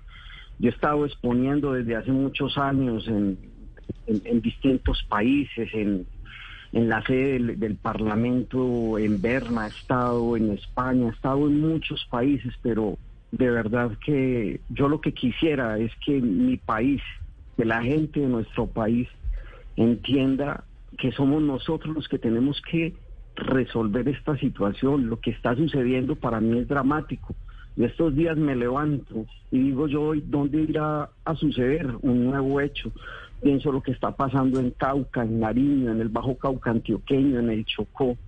yo 0.60 0.68
he 0.68 0.72
estado 0.72 1.06
exponiendo 1.06 1.72
desde 1.72 1.96
hace 1.96 2.12
muchos 2.12 2.58
años 2.58 3.08
en, 3.08 3.38
distintos 4.42 5.02
países, 5.08 5.70
en, 5.72 6.06
la 6.72 7.02
sede 7.04 7.56
del, 7.56 7.76
Parlamento 7.76 8.98
en 8.98 9.20
Berna, 9.22 9.66
he 9.66 9.70
estado 9.70 10.36
en 10.36 10.50
España, 10.52 11.06
he 11.06 11.10
estado 11.10 11.48
en 11.48 11.60
muchos 11.60 12.04
países, 12.10 12.52
pero 12.62 12.98
de 13.32 13.50
verdad 13.50 13.92
que 14.04 14.60
yo 14.68 14.88
lo 14.88 15.00
que 15.00 15.12
quisiera 15.12 15.78
es 15.78 15.92
que 16.04 16.20
mi 16.20 16.58
país, 16.58 17.00
que 17.56 17.64
la 17.64 17.82
gente 17.82 18.20
de 18.20 18.28
nuestro 18.28 18.66
país 18.66 19.08
entienda 19.76 20.64
que 20.98 21.10
somos 21.12 21.42
nosotros 21.42 21.94
los 21.94 22.08
que 22.08 22.18
tenemos 22.18 22.60
que 22.70 22.94
resolver 23.34 24.08
esta 24.08 24.36
situación. 24.36 25.08
Lo 25.08 25.20
que 25.20 25.30
está 25.30 25.56
sucediendo 25.56 26.16
para 26.16 26.38
mí 26.40 26.58
es 26.58 26.68
dramático. 26.68 27.34
Estos 27.84 28.14
días 28.14 28.36
me 28.36 28.54
levanto 28.54 29.24
y 29.50 29.58
digo 29.58 29.88
yo 29.88 30.02
hoy, 30.02 30.22
¿dónde 30.26 30.60
irá 30.62 31.08
a 31.24 31.34
suceder 31.34 31.88
un 32.02 32.26
nuevo 32.26 32.60
hecho? 32.60 32.92
Pienso 33.42 33.72
lo 33.72 33.82
que 33.82 33.92
está 33.92 34.14
pasando 34.14 34.60
en 34.60 34.70
Cauca, 34.72 35.22
en 35.22 35.40
Nariño, 35.40 35.90
en 35.90 36.00
el 36.00 36.10
Bajo 36.10 36.36
Cauca 36.36 36.70
antioqueño, 36.70 37.38
en 37.38 37.48
el 37.48 37.64
Chocó. 37.64 38.18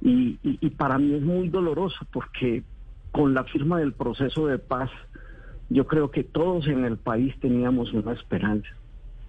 Y, 0.00 0.38
y, 0.42 0.70
para 0.70 0.96
mí 0.96 1.12
es 1.12 1.22
muy 1.22 1.48
doloroso 1.48 1.98
porque 2.12 2.62
con 3.12 3.34
la 3.34 3.44
firma 3.44 3.78
del 3.78 3.92
proceso 3.92 4.46
de 4.46 4.58
paz, 4.58 4.90
yo 5.68 5.86
creo 5.86 6.10
que 6.10 6.24
todos 6.24 6.66
en 6.66 6.84
el 6.84 6.96
país 6.96 7.38
teníamos 7.40 7.92
una 7.92 8.12
esperanza. 8.12 8.70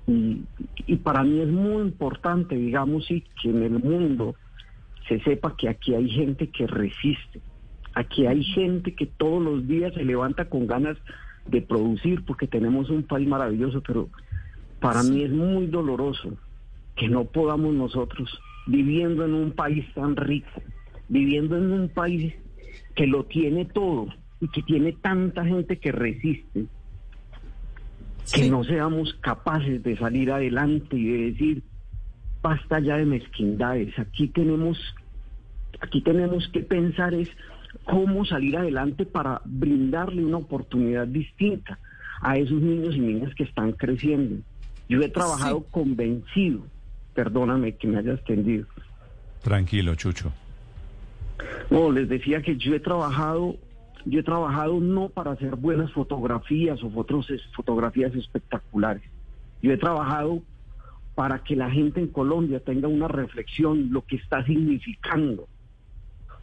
Y, 0.07 0.43
y 0.87 0.95
para 0.97 1.23
mí 1.23 1.41
es 1.41 1.49
muy 1.49 1.81
importante, 1.81 2.55
digamos, 2.55 3.11
y 3.11 3.25
que 3.41 3.49
en 3.49 3.63
el 3.63 3.79
mundo 3.83 4.35
se 5.09 5.19
sepa 5.21 5.55
que 5.57 5.67
aquí 5.67 5.95
hay 5.95 6.09
gente 6.09 6.47
que 6.47 6.65
resiste, 6.65 7.41
Aquí 7.99 8.25
hay 8.25 8.41
gente 8.45 8.95
que 8.95 9.07
todos 9.07 9.43
los 9.43 9.67
días 9.67 9.93
se 9.93 10.05
levanta 10.05 10.45
con 10.45 10.67
ganas 10.67 10.95
de 11.47 11.61
producir, 11.61 12.23
porque 12.23 12.47
tenemos 12.47 12.89
un 12.89 13.03
país 13.03 13.27
maravilloso, 13.27 13.83
pero 13.85 14.07
para 14.79 15.03
mí 15.03 15.23
es 15.23 15.31
muy 15.31 15.67
doloroso 15.67 16.37
que 16.95 17.09
no 17.09 17.25
podamos 17.25 17.73
nosotros, 17.73 18.29
viviendo 18.67 19.25
en 19.25 19.33
un 19.33 19.51
país 19.51 19.85
tan 19.93 20.15
rico, 20.15 20.61
viviendo 21.09 21.57
en 21.57 21.73
un 21.73 21.89
país 21.89 22.33
que 22.95 23.05
lo 23.05 23.25
tiene 23.25 23.65
todo 23.65 24.07
y 24.39 24.47
que 24.47 24.61
tiene 24.61 24.93
tanta 24.93 25.43
gente 25.43 25.77
que 25.77 25.91
resiste, 25.91 26.67
que 28.33 28.49
no 28.49 28.63
seamos 28.63 29.13
capaces 29.15 29.83
de 29.83 29.97
salir 29.97 30.31
adelante 30.31 30.95
y 30.95 31.03
de 31.05 31.31
decir, 31.31 31.63
basta 32.41 32.79
ya 32.79 32.95
de 32.95 33.05
mezquindades, 33.05 33.99
aquí 33.99 34.29
tenemos, 34.29 34.77
aquí 35.81 35.99
tenemos 35.99 36.47
que 36.53 36.61
pensar 36.61 37.13
es 37.13 37.29
cómo 37.85 38.25
salir 38.25 38.57
adelante 38.57 39.05
para 39.05 39.41
brindarle 39.45 40.23
una 40.23 40.37
oportunidad 40.37 41.07
distinta 41.07 41.79
a 42.21 42.37
esos 42.37 42.61
niños 42.61 42.95
y 42.95 42.99
niñas 42.99 43.33
que 43.35 43.43
están 43.43 43.71
creciendo. 43.73 44.43
Yo 44.87 45.01
he 45.01 45.09
trabajado 45.09 45.63
convencido, 45.71 46.65
perdóname 47.13 47.75
que 47.75 47.87
me 47.87 47.99
haya 47.99 48.13
extendido. 48.13 48.65
Tranquilo, 49.41 49.95
Chucho. 49.95 50.33
No, 51.69 51.91
les 51.91 52.09
decía 52.09 52.41
que 52.41 52.57
yo 52.57 52.73
he 52.73 52.79
trabajado, 52.79 53.55
yo 54.05 54.19
he 54.19 54.23
trabajado 54.23 54.79
no 54.79 55.09
para 55.09 55.31
hacer 55.31 55.55
buenas 55.55 55.91
fotografías 55.91 56.83
o 56.83 56.89
fotos, 56.89 57.27
fotografías 57.55 58.13
espectaculares. 58.15 59.03
Yo 59.61 59.71
he 59.71 59.77
trabajado 59.77 60.41
para 61.15 61.43
que 61.43 61.55
la 61.55 61.69
gente 61.69 61.99
en 61.99 62.07
Colombia 62.07 62.59
tenga 62.59 62.87
una 62.87 63.07
reflexión 63.07 63.91
lo 63.91 64.05
que 64.05 64.15
está 64.15 64.43
significando. 64.45 65.47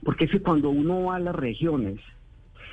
Porque 0.07 0.27
es 0.27 0.31
que 0.31 0.41
cuando 0.41 0.71
uno 0.71 1.07
va 1.07 1.17
a 1.17 1.19
las 1.19 1.35
regiones 1.35 1.99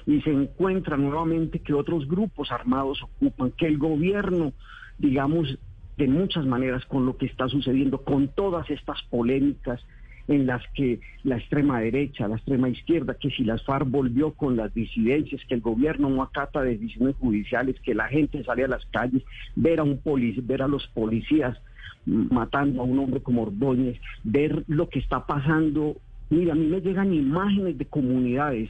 y 0.05 0.21
se 0.21 0.29
encuentra 0.29 0.97
nuevamente 0.97 1.57
que 1.57 1.73
otros 1.73 2.07
grupos 2.07 2.51
armados 2.51 3.01
ocupan, 3.01 3.49
que 3.57 3.65
el 3.65 3.79
gobierno, 3.79 4.53
digamos, 4.99 5.57
de 5.97 6.07
muchas 6.07 6.45
maneras 6.45 6.85
con 6.85 7.07
lo 7.07 7.17
que 7.17 7.25
está 7.25 7.49
sucediendo, 7.49 8.03
con 8.03 8.27
todas 8.27 8.69
estas 8.69 9.01
polémicas, 9.09 9.83
en 10.27 10.45
las 10.45 10.61
que 10.75 10.99
la 11.23 11.37
extrema 11.37 11.79
derecha, 11.79 12.27
la 12.27 12.35
extrema 12.35 12.69
izquierda, 12.69 13.15
que 13.15 13.31
si 13.31 13.43
las 13.43 13.63
FARC 13.63 13.89
volvió 13.89 14.33
con 14.33 14.55
las 14.55 14.71
disidencias, 14.71 15.41
que 15.49 15.55
el 15.55 15.61
gobierno 15.61 16.11
no 16.11 16.21
acata 16.21 16.61
decisiones 16.61 17.15
judiciales, 17.15 17.79
que 17.81 17.95
la 17.95 18.09
gente 18.09 18.43
sale 18.43 18.63
a 18.63 18.67
las 18.67 18.85
calles, 18.85 19.23
ver 19.55 19.79
a 19.79 19.83
un 19.83 19.99
ver 20.43 20.61
a 20.61 20.67
los 20.67 20.85
policías 20.89 21.57
matando 22.05 22.81
a 22.81 22.85
un 22.85 22.99
hombre 22.99 23.21
como 23.21 23.41
Ordóñez, 23.41 23.99
ver 24.23 24.63
lo 24.67 24.87
que 24.87 24.99
está 24.99 25.25
pasando. 25.25 25.95
Mira, 26.33 26.53
a 26.53 26.55
mí 26.55 26.65
me 26.65 26.81
llegan 26.81 27.13
imágenes 27.13 27.77
de 27.77 27.85
comunidades, 27.85 28.69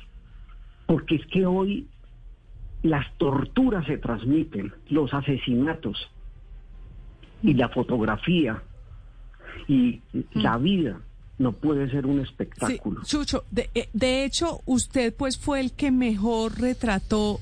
porque 0.86 1.16
es 1.16 1.26
que 1.28 1.46
hoy 1.46 1.88
las 2.82 3.06
torturas 3.18 3.86
se 3.86 3.98
transmiten, 3.98 4.74
los 4.90 5.14
asesinatos 5.14 6.10
y 7.42 7.54
la 7.54 7.70
fotografía 7.70 8.62
y 9.68 10.02
la 10.34 10.58
mm. 10.58 10.64
vida 10.64 11.02
no 11.38 11.54
puede 11.54 11.90
ser 11.90 12.06
un 12.06 12.20
espectáculo. 12.20 13.02
Chucho, 13.06 13.46
de, 13.50 13.70
eh, 13.74 13.88
de 13.94 14.26
hecho, 14.26 14.60
usted 14.66 15.14
pues 15.16 15.38
fue 15.38 15.62
el 15.62 15.72
que 15.72 15.90
mejor 15.92 16.60
retrató 16.60 17.40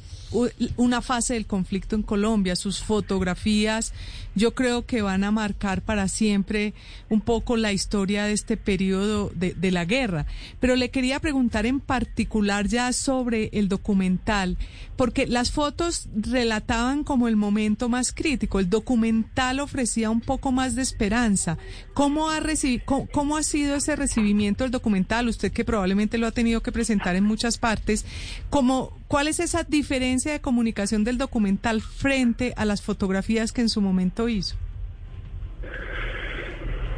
una 0.77 1.01
fase 1.01 1.33
del 1.35 1.45
conflicto 1.45 1.95
en 1.95 2.03
Colombia. 2.03 2.55
Sus 2.55 2.83
fotografías 2.83 3.93
yo 4.33 4.53
creo 4.53 4.85
que 4.85 5.01
van 5.01 5.23
a 5.23 5.31
marcar 5.31 5.81
para 5.81 6.07
siempre 6.07 6.73
un 7.09 7.21
poco 7.21 7.57
la 7.57 7.73
historia 7.73 8.25
de 8.25 8.33
este 8.33 8.55
periodo 8.55 9.31
de, 9.35 9.71
la 9.71 9.85
guerra. 9.85 10.25
Pero 10.59 10.75
le 10.75 10.89
quería 10.89 11.19
preguntar 11.19 11.65
en 11.65 11.79
particular 11.79 12.67
ya 12.67 12.91
sobre 12.93 13.49
el 13.53 13.67
documental, 13.67 14.57
porque 14.95 15.27
las 15.27 15.51
fotos 15.51 16.07
relataban 16.15 17.03
como 17.03 17.27
el 17.27 17.35
momento 17.35 17.89
más 17.89 18.11
crítico, 18.11 18.59
el 18.59 18.69
documental 18.69 19.59
ofrecía 19.59 20.09
un 20.09 20.21
poco 20.21 20.51
más 20.51 20.75
de 20.75 20.81
esperanza. 20.81 21.57
¿Cómo 21.93 22.29
ha, 22.29 22.41
cómo, 22.85 23.07
cómo 23.11 23.37
ha 23.37 23.43
sido 23.43 23.75
ese 23.75 23.95
recibimiento 23.95 24.63
del 24.63 24.71
documental? 24.71 25.27
Usted 25.27 25.51
que 25.51 25.65
probablemente 25.65 26.17
lo 26.17 26.27
ha 26.27 26.31
tenido 26.31 26.61
que 26.61 26.71
presentar 26.71 27.15
en 27.15 27.23
muchas 27.23 27.57
partes, 27.57 28.05
¿cómo, 28.49 28.93
¿cuál 29.11 29.27
es 29.27 29.41
esa 29.41 29.65
diferencia 29.65 30.31
de 30.31 30.39
comunicación 30.39 31.03
del 31.03 31.17
documental 31.17 31.81
frente 31.81 32.53
a 32.55 32.63
las 32.63 32.81
fotografías 32.81 33.51
que 33.51 33.59
en 33.59 33.67
su 33.67 33.81
momento 33.81 34.29
hizo? 34.29 34.55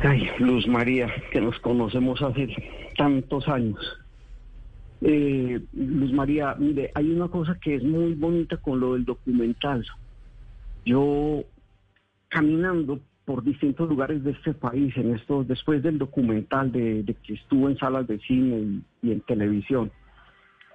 Ay, 0.03 0.29
Luz 0.37 0.67
María, 0.67 1.11
que 1.31 1.41
nos 1.41 1.57
conocemos 1.59 2.21
hace 2.21 2.47
tantos 2.95 3.47
años. 3.47 3.79
Eh, 5.01 5.59
Luz 5.73 6.13
María, 6.13 6.55
mire, 6.59 6.91
hay 6.93 7.09
una 7.09 7.29
cosa 7.29 7.57
que 7.59 7.75
es 7.75 7.83
muy 7.83 8.13
bonita 8.13 8.57
con 8.57 8.79
lo 8.79 8.93
del 8.93 9.05
documental. 9.05 9.83
Yo, 10.85 11.43
caminando 12.27 12.99
por 13.25 13.43
distintos 13.43 13.89
lugares 13.89 14.23
de 14.23 14.31
este 14.31 14.53
país, 14.53 14.95
en 14.97 15.15
estos, 15.15 15.47
después 15.47 15.81
del 15.81 15.97
documental 15.97 16.71
de, 16.71 17.15
que 17.23 17.33
estuvo 17.33 17.69
en 17.69 17.77
salas 17.77 18.05
de 18.07 18.19
cine 18.19 18.81
y 19.01 19.11
en 19.11 19.21
televisión, 19.21 19.91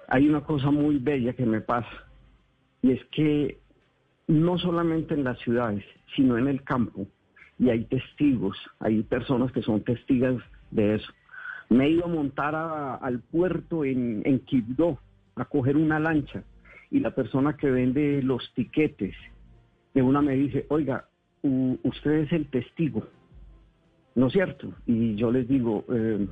hay 0.09 0.27
una 0.27 0.41
cosa 0.41 0.71
muy 0.71 0.97
bella 0.97 1.33
que 1.33 1.45
me 1.45 1.61
pasa, 1.61 2.05
y 2.81 2.91
es 2.91 3.03
que 3.11 3.59
no 4.27 4.57
solamente 4.57 5.13
en 5.13 5.23
las 5.23 5.39
ciudades, 5.39 5.83
sino 6.15 6.37
en 6.37 6.47
el 6.47 6.63
campo. 6.63 7.07
Y 7.57 7.69
hay 7.69 7.85
testigos, 7.85 8.57
hay 8.79 9.03
personas 9.03 9.51
que 9.51 9.61
son 9.61 9.83
testigas 9.83 10.41
de 10.71 10.95
eso. 10.95 11.11
Me 11.69 11.85
he 11.85 11.89
ido 11.89 12.05
a 12.05 12.09
montar 12.09 12.55
al 12.55 13.19
puerto 13.19 13.83
en, 13.83 14.21
en 14.25 14.39
Quibdó 14.39 14.99
a 15.35 15.45
coger 15.45 15.77
una 15.77 15.99
lancha 15.99 16.43
y 16.91 16.99
la 16.99 17.11
persona 17.11 17.55
que 17.57 17.69
vende 17.69 18.21
los 18.23 18.53
tiquetes 18.53 19.15
de 19.93 20.01
una 20.01 20.21
me 20.21 20.33
dice, 20.35 20.65
oiga, 20.69 21.05
usted 21.41 22.11
es 22.11 22.31
el 22.31 22.47
testigo, 22.47 23.07
¿no 24.15 24.27
es 24.27 24.33
cierto? 24.33 24.73
Y 24.85 25.15
yo 25.15 25.31
les 25.31 25.47
digo, 25.47 25.85
eh, 25.91 26.27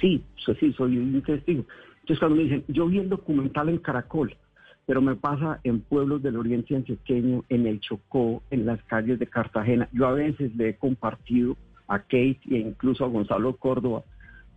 sí, 0.00 0.22
sí, 0.58 0.72
soy 0.72 0.98
un 0.98 1.22
testigo. 1.22 1.64
Entonces 2.04 2.18
cuando 2.18 2.36
me 2.36 2.42
dicen, 2.42 2.64
yo 2.68 2.86
vi 2.86 2.98
el 2.98 3.08
documental 3.08 3.70
en 3.70 3.78
Caracol, 3.78 4.36
pero 4.84 5.00
me 5.00 5.16
pasa 5.16 5.58
en 5.64 5.80
pueblos 5.80 6.22
del 6.22 6.36
oriente 6.36 6.76
antioqueño, 6.76 7.44
en 7.48 7.66
el 7.66 7.80
Chocó, 7.80 8.42
en 8.50 8.66
las 8.66 8.82
calles 8.84 9.18
de 9.18 9.26
Cartagena. 9.26 9.88
Yo 9.90 10.06
a 10.06 10.12
veces 10.12 10.54
le 10.54 10.68
he 10.68 10.76
compartido 10.76 11.56
a 11.88 12.00
Kate 12.00 12.40
e 12.50 12.58
incluso 12.58 13.06
a 13.06 13.08
Gonzalo 13.08 13.56
Córdoba 13.56 14.04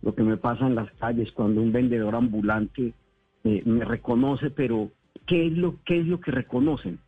lo 0.02 0.14
que 0.14 0.24
me 0.24 0.36
pasa 0.36 0.66
en 0.66 0.74
las 0.74 0.92
calles 0.92 1.32
cuando 1.32 1.62
un 1.62 1.72
vendedor 1.72 2.14
ambulante 2.14 2.92
eh, 3.44 3.62
me 3.64 3.86
reconoce, 3.86 4.50
pero 4.50 4.90
¿qué 5.26 5.46
es 5.46 5.54
lo, 5.54 5.76
qué 5.86 6.00
es 6.00 6.06
lo 6.06 6.20
que 6.20 6.32
reconocen? 6.32 6.98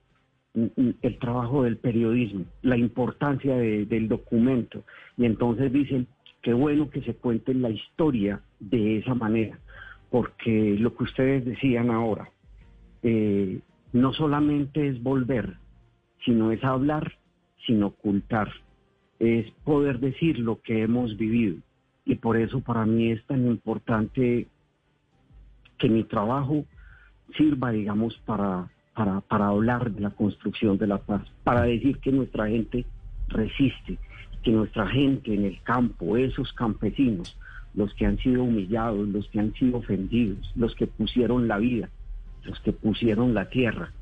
Mm, 0.54 0.64
mm, 0.74 0.94
el 1.02 1.18
trabajo 1.18 1.64
del 1.64 1.76
periodismo, 1.76 2.46
la 2.62 2.78
importancia 2.78 3.58
del 3.58 4.08
documento. 4.08 4.84
Y 5.18 5.26
entonces 5.26 5.70
dicen, 5.70 6.06
qué 6.40 6.54
bueno 6.54 6.88
que 6.88 7.02
se 7.02 7.14
cuente 7.14 7.52
la 7.52 7.68
historia 7.68 8.40
de 8.58 8.98
esa 8.98 9.14
manera, 9.14 9.58
porque 10.10 10.76
lo 10.78 10.94
que 10.96 11.04
ustedes 11.04 11.44
decían 11.44 11.90
ahora, 11.90 12.30
eh, 13.02 13.60
no 13.92 14.12
solamente 14.12 14.88
es 14.88 15.02
volver, 15.02 15.56
sino 16.24 16.52
es 16.52 16.62
hablar 16.64 17.16
sin 17.66 17.82
ocultar, 17.82 18.50
es 19.18 19.50
poder 19.64 20.00
decir 20.00 20.38
lo 20.38 20.60
que 20.60 20.82
hemos 20.82 21.16
vivido. 21.16 21.56
Y 22.04 22.16
por 22.16 22.36
eso 22.36 22.60
para 22.60 22.84
mí 22.86 23.12
es 23.12 23.24
tan 23.26 23.46
importante 23.46 24.48
que 25.78 25.88
mi 25.88 26.04
trabajo 26.04 26.64
sirva, 27.36 27.70
digamos, 27.70 28.16
para, 28.26 28.68
para, 28.94 29.20
para 29.20 29.48
hablar 29.48 29.92
de 29.92 30.00
la 30.00 30.10
construcción 30.10 30.76
de 30.78 30.86
la 30.86 30.98
paz, 30.98 31.22
para 31.44 31.62
decir 31.62 31.98
que 31.98 32.10
nuestra 32.10 32.48
gente 32.48 32.84
resiste, 33.28 33.98
que 34.42 34.50
nuestra 34.50 34.86
gente 34.88 35.32
en 35.34 35.44
el 35.44 35.62
campo, 35.62 36.16
esos 36.16 36.52
campesinos, 36.52 37.36
los 37.74 37.94
que 37.94 38.06
han 38.06 38.18
sido 38.18 38.44
humillados, 38.44 39.08
los 39.08 39.28
que 39.28 39.40
han 39.40 39.52
sido 39.54 39.78
ofendidos, 39.78 40.50
los 40.56 40.74
que 40.74 40.86
pusieron 40.86 41.48
la 41.48 41.58
vida, 41.58 41.88
los 42.44 42.58
que 42.60 42.72
pusieron 42.72 43.34
la 43.34 43.48
tierra, 43.48 43.92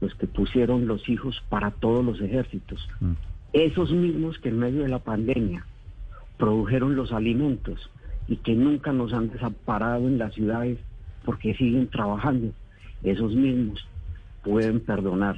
los 0.00 0.14
que 0.14 0.26
pusieron 0.26 0.86
los 0.86 1.08
hijos 1.08 1.42
para 1.48 1.70
todos 1.70 2.04
los 2.04 2.20
ejércitos, 2.20 2.88
mm. 3.00 3.12
esos 3.52 3.92
mismos 3.92 4.38
que 4.38 4.48
en 4.48 4.58
medio 4.58 4.82
de 4.82 4.88
la 4.88 5.00
pandemia 5.00 5.66
produjeron 6.38 6.96
los 6.96 7.12
alimentos 7.12 7.90
y 8.28 8.36
que 8.36 8.54
nunca 8.54 8.92
nos 8.92 9.12
han 9.12 9.30
desamparado 9.30 10.06
en 10.06 10.18
las 10.18 10.34
ciudades 10.34 10.78
porque 11.24 11.54
siguen 11.54 11.88
trabajando, 11.88 12.52
esos 13.02 13.34
mismos 13.34 13.86
pueden 14.42 14.80
perdonar 14.80 15.36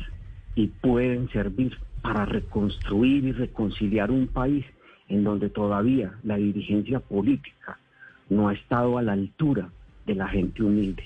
y 0.54 0.68
pueden 0.68 1.28
servir 1.30 1.76
para 2.02 2.24
reconstruir 2.24 3.24
y 3.24 3.32
reconciliar 3.32 4.10
un 4.10 4.26
país 4.28 4.64
en 5.12 5.24
donde 5.24 5.50
todavía 5.50 6.14
la 6.22 6.36
dirigencia 6.36 6.98
política 6.98 7.78
no 8.30 8.48
ha 8.48 8.54
estado 8.54 8.96
a 8.96 9.02
la 9.02 9.12
altura 9.12 9.68
de 10.06 10.14
la 10.14 10.26
gente 10.26 10.62
humilde. 10.62 11.04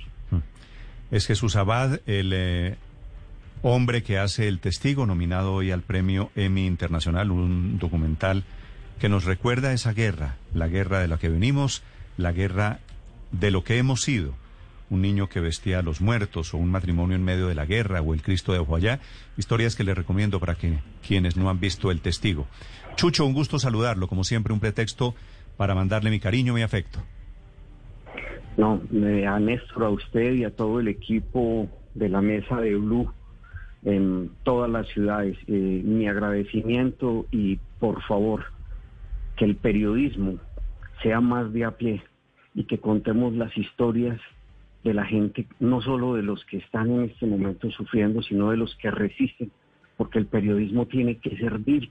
Es 1.10 1.26
Jesús 1.26 1.56
Abad, 1.56 2.00
el 2.06 2.32
eh, 2.32 2.76
hombre 3.62 4.04
que 4.04 4.18
hace 4.18 4.46
El 4.46 4.60
Testigo, 4.60 5.06
nominado 5.06 5.54
hoy 5.54 5.72
al 5.72 5.82
premio 5.82 6.30
Emmy 6.36 6.66
Internacional, 6.66 7.32
un 7.32 7.78
documental 7.78 8.44
que 9.00 9.08
nos 9.08 9.24
recuerda 9.24 9.72
esa 9.72 9.92
guerra, 9.92 10.36
la 10.54 10.68
guerra 10.68 11.00
de 11.00 11.08
la 11.08 11.18
que 11.18 11.28
venimos, 11.28 11.82
la 12.16 12.30
guerra 12.30 12.78
de 13.32 13.50
lo 13.50 13.64
que 13.64 13.78
hemos 13.78 14.02
sido, 14.02 14.34
un 14.88 15.02
niño 15.02 15.28
que 15.28 15.40
vestía 15.40 15.80
a 15.80 15.82
los 15.82 16.00
muertos 16.00 16.54
o 16.54 16.58
un 16.58 16.70
matrimonio 16.70 17.16
en 17.16 17.24
medio 17.24 17.48
de 17.48 17.56
la 17.56 17.66
guerra 17.66 18.02
o 18.02 18.14
el 18.14 18.22
Cristo 18.22 18.52
de 18.52 18.60
Ojoyá. 18.60 19.00
Historias 19.36 19.74
que 19.74 19.82
les 19.82 19.96
recomiendo 19.96 20.38
para 20.38 20.54
que 20.54 20.78
quienes 21.06 21.36
no 21.36 21.50
han 21.50 21.58
visto 21.58 21.90
el 21.90 22.00
testigo. 22.00 22.46
Chucho, 22.96 23.26
un 23.26 23.34
gusto 23.34 23.58
saludarlo, 23.58 24.08
como 24.08 24.24
siempre 24.24 24.54
un 24.54 24.60
pretexto 24.60 25.14
para 25.58 25.74
mandarle 25.74 26.10
mi 26.10 26.18
cariño, 26.18 26.54
mi 26.54 26.62
afecto. 26.62 27.00
No, 28.56 28.80
a 29.28 29.38
Néstor, 29.38 29.84
a 29.84 29.90
usted 29.90 30.32
y 30.32 30.44
a 30.44 30.50
todo 30.50 30.80
el 30.80 30.88
equipo 30.88 31.68
de 31.94 32.08
la 32.08 32.22
mesa 32.22 32.58
de 32.58 32.74
Blue 32.74 33.12
en 33.84 34.30
todas 34.44 34.70
las 34.70 34.88
ciudades, 34.88 35.36
eh, 35.46 35.82
mi 35.84 36.08
agradecimiento 36.08 37.26
y 37.30 37.60
por 37.78 38.02
favor 38.02 38.46
que 39.36 39.44
el 39.44 39.56
periodismo 39.56 40.38
sea 41.02 41.20
más 41.20 41.52
de 41.52 41.64
a 41.64 41.72
pie 41.72 42.02
y 42.54 42.64
que 42.64 42.78
contemos 42.78 43.34
las 43.34 43.56
historias 43.56 44.18
de 44.82 44.94
la 44.94 45.04
gente, 45.04 45.46
no 45.60 45.82
solo 45.82 46.14
de 46.14 46.22
los 46.22 46.44
que 46.46 46.56
están 46.56 46.90
en 46.90 47.02
este 47.02 47.26
momento 47.26 47.70
sufriendo, 47.70 48.22
sino 48.22 48.50
de 48.50 48.56
los 48.56 48.74
que 48.76 48.90
resisten, 48.90 49.52
porque 49.98 50.18
el 50.18 50.26
periodismo 50.26 50.86
tiene 50.86 51.18
que 51.18 51.36
servir 51.36 51.90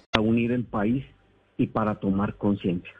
unir 0.21 0.51
el 0.51 0.63
país 0.63 1.05
y 1.57 1.67
para 1.67 1.95
tomar 1.95 2.35
conciencia. 2.35 2.93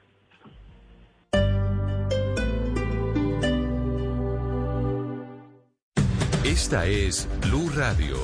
Esta 6.43 6.85
es 6.85 7.29
Blue 7.47 7.69
Radio. 7.75 8.17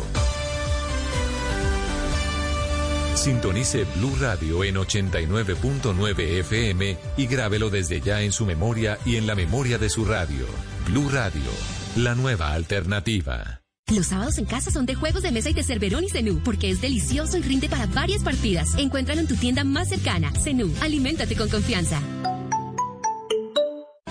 Sintonice 3.16 3.86
Blue 3.96 4.16
Radio 4.20 4.64
en 4.64 4.76
89.9 4.76 6.20
FM 6.40 6.98
y 7.18 7.28
grábelo 7.28 7.70
desde 7.70 8.00
ya 8.00 8.22
en 8.22 8.32
su 8.32 8.46
memoria 8.46 8.98
y 9.06 9.18
en 9.18 9.28
la 9.28 9.36
memoria 9.36 9.78
de 9.78 9.90
su 9.90 10.06
radio. 10.06 10.46
Blue 10.88 11.10
Radio, 11.10 11.52
la 11.96 12.16
nueva 12.16 12.54
alternativa. 12.54 13.62
Los 13.96 14.08
sábados 14.08 14.38
en 14.38 14.44
casa 14.44 14.70
son 14.70 14.86
de 14.86 14.96
juegos 14.96 15.24
de 15.24 15.32
mesa 15.32 15.50
y 15.50 15.54
de 15.54 15.64
Cerverón 15.64 16.04
y 16.04 16.10
Zenú, 16.10 16.40
porque 16.44 16.70
es 16.70 16.82
delicioso 16.82 17.38
y 17.38 17.42
rinde 17.42 17.70
para 17.70 17.86
varias 17.86 18.22
partidas. 18.22 18.76
Encuéntralo 18.78 19.22
en 19.22 19.28
tu 19.28 19.36
tienda 19.36 19.64
más 19.64 19.88
cercana. 19.88 20.32
Zenú, 20.34 20.74
aliméntate 20.82 21.38
con 21.38 21.48
confianza. 21.48 22.02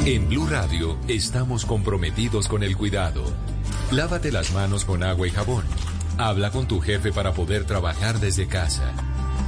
En 0.06 0.28
Blue 0.28 0.46
Radio 0.46 0.96
estamos 1.08 1.66
comprometidos 1.66 2.48
con 2.48 2.62
el 2.62 2.74
cuidado. 2.74 3.24
Lávate 3.90 4.32
las 4.32 4.52
manos 4.52 4.86
con 4.86 5.02
agua 5.02 5.26
y 5.26 5.30
jabón. 5.30 5.64
Habla 6.16 6.50
con 6.52 6.66
tu 6.66 6.80
jefe 6.80 7.12
para 7.12 7.34
poder 7.34 7.66
trabajar 7.66 8.18
desde 8.18 8.46
casa. 8.46 8.94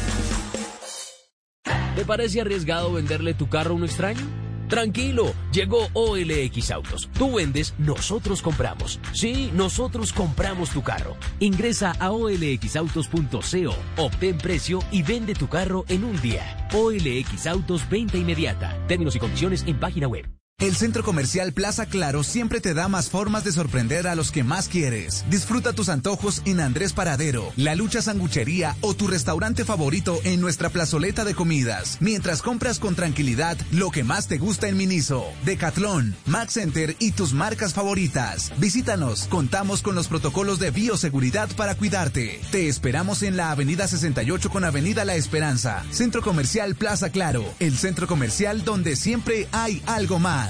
¿Te 2.01 2.07
parece 2.07 2.41
arriesgado 2.41 2.95
venderle 2.95 3.35
tu 3.35 3.51
carro 3.51 3.73
a 3.73 3.77
un 3.77 3.85
extraño? 3.85 4.23
Tranquilo, 4.71 5.35
llegó 5.53 5.89
OLX 5.93 6.71
Autos. 6.71 7.11
Tú 7.13 7.35
vendes, 7.35 7.75
nosotros 7.77 8.41
compramos. 8.41 8.99
Sí, 9.13 9.51
nosotros 9.53 10.15
compramos 10.15 10.71
tu 10.71 10.83
carro. 10.83 11.15
Ingresa 11.41 11.93
a 11.99 12.11
olxautos.co, 12.11 13.75
obtén 14.03 14.39
precio 14.39 14.79
y 14.91 15.03
vende 15.03 15.35
tu 15.35 15.47
carro 15.47 15.85
en 15.89 16.05
un 16.05 16.19
día. 16.23 16.67
OLX 16.73 17.47
Autos, 17.47 17.87
venta 17.91 18.17
inmediata. 18.17 18.79
Términos 18.87 19.15
y 19.15 19.19
condiciones 19.19 19.63
en 19.67 19.79
página 19.79 20.09
web. 20.09 20.40
El 20.61 20.77
Centro 20.77 21.03
Comercial 21.03 21.55
Plaza 21.55 21.87
Claro 21.87 22.23
siempre 22.23 22.61
te 22.61 22.75
da 22.75 22.87
más 22.87 23.09
formas 23.09 23.45
de 23.45 23.53
sorprender 23.53 24.07
a 24.07 24.15
los 24.15 24.31
que 24.31 24.45
más 24.45 24.69
quieres. 24.69 25.25
Disfruta 25.31 25.73
tus 25.73 25.89
antojos 25.89 26.43
en 26.45 26.61
Andrés 26.61 26.93
Paradero, 26.93 27.51
La 27.57 27.75
Lucha 27.75 28.03
Sanguchería 28.03 28.77
o 28.83 28.93
tu 28.93 29.07
restaurante 29.07 29.65
favorito 29.65 30.21
en 30.23 30.39
nuestra 30.43 30.69
plazoleta 30.69 31.25
de 31.25 31.35
comidas. 31.35 31.97
Mientras 32.01 32.43
compras 32.43 32.79
con 32.79 32.95
tranquilidad 32.95 33.57
lo 33.73 33.91
que 33.91 34.05
más 34.05 34.29
te 34.29 34.37
gusta 34.37 34.69
en 34.69 34.77
Miniso, 34.77 35.25
Decathlon, 35.47 36.15
Max 36.27 36.53
Center 36.53 36.95
y 36.99 37.13
tus 37.13 37.33
marcas 37.33 37.73
favoritas. 37.73 38.53
Visítanos, 38.59 39.29
contamos 39.29 39.81
con 39.81 39.95
los 39.95 40.09
protocolos 40.09 40.59
de 40.59 40.73
bioseguridad 40.73 41.49
para 41.57 41.75
cuidarte. 41.75 42.39
Te 42.51 42.69
esperamos 42.69 43.23
en 43.23 43.39
la 43.39 43.51
Avenida 43.51 43.89
68 43.89 44.51
con 44.51 44.65
Avenida 44.65 45.07
La 45.07 45.15
Esperanza. 45.15 45.87
Centro 45.91 46.21
Comercial 46.21 46.75
Plaza 46.75 47.09
Claro, 47.09 47.47
el 47.61 47.79
centro 47.79 48.07
comercial 48.07 48.63
donde 48.63 48.95
siempre 48.95 49.49
hay 49.53 49.83
algo 49.87 50.19
más. 50.19 50.50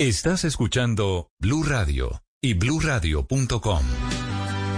Estás 0.00 0.44
escuchando 0.44 1.32
Blue 1.40 1.64
Radio 1.64 2.22
y 2.40 2.54
bluradio.com. 2.54 3.82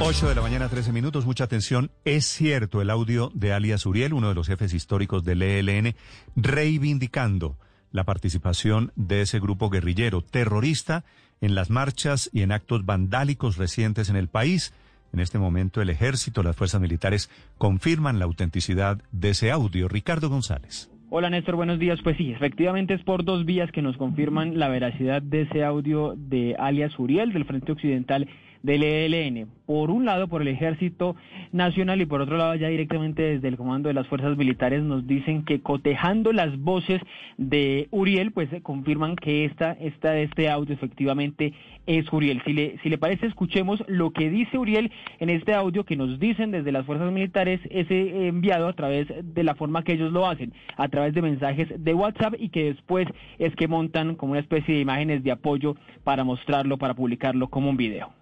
8 0.01 0.29
de 0.31 0.35
la 0.35 0.41
mañana, 0.41 0.71
13 0.71 0.93
minutos, 0.93 1.27
mucha 1.27 1.45
atención. 1.45 1.91
Es 2.07 2.25
cierto 2.25 2.81
el 2.81 2.89
audio 2.89 3.31
de 3.35 3.53
alias 3.53 3.85
Uriel, 3.85 4.15
uno 4.15 4.31
de 4.31 4.35
los 4.35 4.47
jefes 4.47 4.73
históricos 4.73 5.23
del 5.23 5.43
ELN, 5.43 5.95
reivindicando 6.37 7.59
la 7.93 8.05
participación 8.05 8.93
de 8.97 9.21
ese 9.21 9.41
grupo 9.41 9.69
guerrillero 9.69 10.23
terrorista 10.23 11.05
en 11.43 11.55
las 11.55 11.69
marchas 11.69 12.31
y 12.33 12.41
en 12.41 12.51
actos 12.51 12.87
vandálicos 12.87 13.59
recientes 13.59 14.09
en 14.09 14.17
el 14.17 14.29
país. 14.29 14.73
En 15.13 15.21
este 15.21 15.39
momento 15.39 15.83
el 15.83 15.91
ejército, 15.91 16.43
las 16.43 16.57
fuerzas 16.57 16.81
militares 16.81 17.29
confirman 17.59 18.19
la 18.19 18.25
autenticidad 18.25 19.03
de 19.13 19.31
ese 19.31 19.51
audio. 19.51 19.87
Ricardo 19.87 20.31
González. 20.31 20.89
Hola 21.13 21.29
Néstor, 21.29 21.57
buenos 21.57 21.81
días. 21.81 21.99
Pues 22.05 22.17
sí, 22.17 22.31
efectivamente 22.31 22.95
es 22.95 23.03
por 23.03 23.25
dos 23.25 23.45
vías 23.45 23.73
que 23.73 23.83
nos 23.83 23.97
confirman 23.97 24.61
la 24.61 24.69
veracidad 24.69 25.21
de 25.21 25.41
ese 25.41 25.65
audio 25.65 26.15
de 26.17 26.55
alias 26.57 26.97
Uriel 27.01 27.33
del 27.33 27.47
Frente 27.47 27.73
Occidental 27.73 28.29
del 28.63 28.83
ELN. 28.83 29.49
Por 29.67 29.91
un 29.91 30.05
lado, 30.05 30.29
por 30.29 30.43
el 30.43 30.49
Ejército 30.49 31.17
Nacional 31.53 32.01
y 32.01 32.07
por 32.07 32.21
otro 32.21 32.37
lado, 32.37 32.55
ya 32.57 32.69
directamente 32.69 33.23
desde 33.23 33.49
el 33.49 33.57
Comando 33.57 33.89
de 33.89 33.95
las 33.95 34.07
Fuerzas 34.09 34.37
Militares 34.37 34.83
nos 34.83 35.07
dicen 35.07 35.45
que 35.45 35.61
cotejando 35.61 36.33
las 36.33 36.59
voces 36.59 37.01
de 37.39 37.89
Uriel, 37.91 38.33
pues 38.33 38.49
confirman 38.63 39.17
que 39.17 39.45
esta, 39.45 39.73
esta, 39.73 40.19
este 40.19 40.49
audio 40.49 40.75
efectivamente 40.75 41.55
es 41.87 42.13
Uriel. 42.13 42.43
Si 42.45 42.53
le, 42.53 42.79
si 42.83 42.89
le 42.89 42.99
parece, 42.99 43.27
escuchemos 43.27 43.83
lo 43.87 44.11
que 44.11 44.29
dice 44.31 44.59
Uriel 44.59 44.91
en 45.19 45.31
este 45.31 45.55
audio 45.55 45.85
que 45.85 45.97
nos 45.97 46.19
dicen 46.19 46.51
desde 46.51 46.73
las 46.73 46.87
Fuerzas 46.87 47.13
Militares, 47.13 47.61
ese 47.71 48.27
enviado 48.29 48.69
a 48.69 48.73
través 48.75 49.09
de 49.23 49.45
la 49.45 49.55
forma 49.55 49.83
que 49.83 49.93
ellos 49.93 50.13
lo 50.13 50.29
hacen, 50.29 50.53
a 50.77 50.89
través 50.89 51.15
de 51.15 51.23
mensajes 51.23 51.69
de 51.83 51.95
WhatsApp 51.95 52.35
y 52.39 52.51
que 52.51 52.65
después 52.65 53.07
es 53.39 53.55
que 53.57 53.69
montan 53.69 54.17
como 54.17 54.33
una 54.33 54.41
especie 54.41 54.75
de 54.75 54.81
imágenes 54.81 55.23
de 55.25 55.33
apoyo 55.33 55.77
para 56.05 56.25
mostrarlo, 56.25 56.77
para 56.79 56.95
publicarlo 56.95 57.49
como 57.49 57.71
un 57.71 57.77
video. 57.77 58.20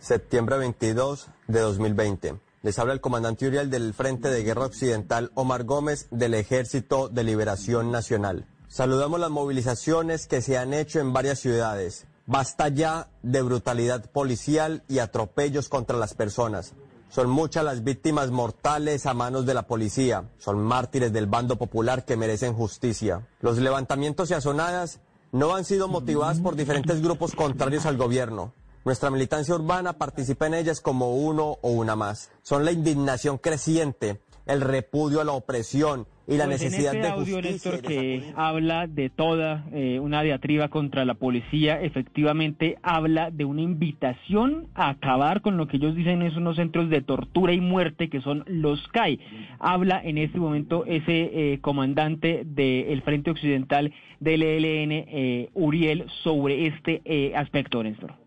Septiembre 0.00 0.56
22 0.56 1.28
de 1.46 1.60
2020. 1.60 2.40
Les 2.62 2.78
habla 2.78 2.94
el 2.94 3.02
comandante 3.02 3.46
Uriel 3.46 3.68
del 3.68 3.92
Frente 3.92 4.30
de 4.30 4.42
Guerra 4.42 4.64
Occidental, 4.64 5.30
Omar 5.34 5.64
Gómez, 5.64 6.08
del 6.10 6.32
Ejército 6.32 7.10
de 7.10 7.22
Liberación 7.22 7.92
Nacional. 7.92 8.46
Saludamos 8.66 9.20
las 9.20 9.28
movilizaciones 9.28 10.26
que 10.26 10.40
se 10.40 10.56
han 10.56 10.72
hecho 10.72 11.00
en 11.00 11.12
varias 11.12 11.38
ciudades. 11.40 12.06
Basta 12.24 12.68
ya 12.68 13.10
de 13.22 13.42
brutalidad 13.42 14.10
policial 14.10 14.84
y 14.88 15.00
atropellos 15.00 15.68
contra 15.68 15.98
las 15.98 16.14
personas. 16.14 16.72
Son 17.10 17.28
muchas 17.28 17.62
las 17.62 17.84
víctimas 17.84 18.30
mortales 18.30 19.04
a 19.04 19.12
manos 19.12 19.44
de 19.44 19.52
la 19.52 19.66
policía. 19.66 20.30
Son 20.38 20.62
mártires 20.62 21.12
del 21.12 21.26
bando 21.26 21.56
popular 21.56 22.06
que 22.06 22.16
merecen 22.16 22.54
justicia. 22.54 23.28
Los 23.40 23.58
levantamientos 23.58 24.30
y 24.30 24.34
azonadas 24.34 25.00
no 25.32 25.54
han 25.54 25.66
sido 25.66 25.88
motivadas 25.88 26.40
por 26.40 26.56
diferentes 26.56 27.02
grupos 27.02 27.34
contrarios 27.34 27.84
al 27.84 27.98
gobierno. 27.98 28.54
Nuestra 28.82 29.10
militancia 29.10 29.54
urbana 29.54 29.92
participa 29.92 30.46
en 30.46 30.54
ellas 30.54 30.80
como 30.80 31.14
uno 31.14 31.58
o 31.60 31.70
una 31.70 31.96
más. 31.96 32.32
Son 32.40 32.64
la 32.64 32.72
indignación 32.72 33.36
creciente, 33.36 34.20
el 34.46 34.62
repudio 34.62 35.20
a 35.20 35.24
la 35.24 35.32
opresión 35.32 36.06
y 36.26 36.38
la 36.38 36.46
Pues 36.46 36.62
necesidad 36.62 36.94
en 36.94 37.00
este 37.00 37.06
de 37.06 37.12
audio, 37.12 37.36
justicia. 37.36 37.72
Néstor, 37.72 37.82
que 37.86 38.32
habla 38.36 38.86
de 38.86 39.10
toda 39.10 39.66
eh, 39.72 40.00
una 40.00 40.22
diatriba 40.22 40.68
contra 40.68 41.04
la 41.04 41.12
policía, 41.12 41.78
efectivamente 41.82 42.78
habla 42.82 43.30
de 43.30 43.44
una 43.44 43.60
invitación 43.60 44.68
a 44.74 44.88
acabar 44.88 45.42
con 45.42 45.58
lo 45.58 45.66
que 45.66 45.76
ellos 45.76 45.94
dicen 45.94 46.22
es 46.22 46.36
unos 46.36 46.56
centros 46.56 46.88
de 46.88 47.02
tortura 47.02 47.52
y 47.52 47.60
muerte 47.60 48.08
que 48.08 48.22
son 48.22 48.44
los 48.46 48.86
CAI. 48.88 49.20
Habla 49.58 50.00
en 50.02 50.16
este 50.16 50.38
momento 50.38 50.86
ese 50.86 51.52
eh, 51.52 51.58
comandante 51.60 52.44
del 52.46 53.02
Frente 53.02 53.30
Occidental 53.30 53.92
del 54.20 54.42
ELN, 54.42 54.92
eh, 54.92 55.50
Uriel, 55.52 56.06
sobre 56.22 56.66
este 56.66 57.02
eh, 57.04 57.34
aspecto, 57.36 57.82
Néstor. 57.82 58.19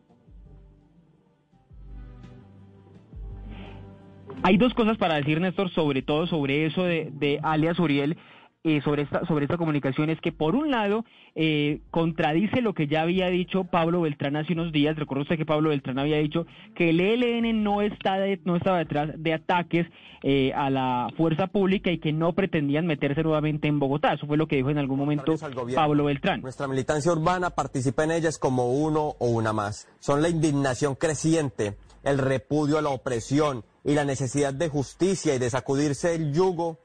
Hay 4.44 4.58
dos 4.58 4.74
cosas 4.74 4.98
para 4.98 5.16
decir, 5.16 5.40
Néstor, 5.40 5.70
sobre 5.72 6.02
todo 6.02 6.28
sobre 6.28 6.66
eso 6.66 6.84
de, 6.84 7.10
de 7.14 7.40
alias 7.44 7.80
Uriel, 7.80 8.18
eh, 8.66 8.80
sobre, 8.82 9.02
esta, 9.02 9.26
sobre 9.26 9.44
esta 9.44 9.58
comunicación, 9.58 10.10
es 10.10 10.22
que 10.22 10.32
por 10.32 10.56
un 10.56 10.72
lado 10.72 11.04
eh, 11.36 11.82
contradice 11.92 12.62
lo 12.62 12.74
que 12.74 12.88
ya 12.88 13.02
había 13.02 13.28
dicho 13.28 13.66
Pablo 13.66 14.00
Beltrán 14.02 14.38
hace 14.38 14.54
unos 14.54 14.72
días. 14.72 14.96
Recuerda 14.96 15.24
usted 15.24 15.36
que 15.38 15.46
Pablo 15.46 15.70
Beltrán 15.72 16.00
había 16.00 16.18
dicho 16.20 16.46
que 16.74 16.92
el 16.92 17.02
ELN 17.02 17.62
no, 17.62 17.82
está 17.82 18.16
de- 18.20 18.40
no 18.46 18.56
estaba 18.56 18.78
detrás 18.78 19.10
de 19.18 19.34
ataques 19.34 19.88
eh, 20.22 20.54
a 20.56 20.70
la 20.70 21.10
fuerza 21.18 21.48
pública 21.48 21.92
y 21.92 21.98
que 21.98 22.14
no 22.14 22.32
pretendían 22.32 22.86
meterse 22.86 23.22
nuevamente 23.22 23.68
en 23.68 23.80
Bogotá. 23.80 24.14
Eso 24.14 24.28
fue 24.28 24.38
lo 24.38 24.48
que 24.48 24.56
dijo 24.56 24.70
en 24.70 24.78
algún 24.78 24.98
momento. 24.98 25.34
Pablo 25.76 26.06
Beltrán. 26.06 26.40
Nuestra 26.42 26.66
militancia 26.70 27.12
urbana 27.12 27.50
participa 27.50 28.06
en 28.06 28.12
ellas 28.12 28.38
como 28.38 28.72
uno 28.72 29.16
o 29.20 29.28
una 29.28 29.52
más. 29.52 29.90
Son 30.00 30.22
la 30.22 30.30
indignación 30.30 30.96
creciente, 30.96 31.76
el 32.04 32.18
repudio 32.18 32.78
a 32.78 32.82
la 32.82 32.90
opresión 32.90 33.64
y 33.84 33.94
la 33.94 34.06
necesidad 34.06 34.54
de 34.54 34.70
justicia 34.70 35.36
y 35.36 35.40
de 35.40 35.50
sacudirse 35.50 36.16
el 36.16 36.34
yugo, 36.34 36.78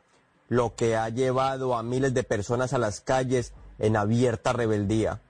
lo 0.49 0.75
que 0.75 0.97
ha 0.97 1.09
llevado 1.09 1.77
a 1.77 1.83
miles 1.83 2.15
de 2.15 2.23
personas 2.23 2.73
a 2.73 2.79
las 2.79 3.01
calles 3.01 3.53
en 3.79 3.97
abierta 3.97 4.53
rebeldía. 4.53 5.21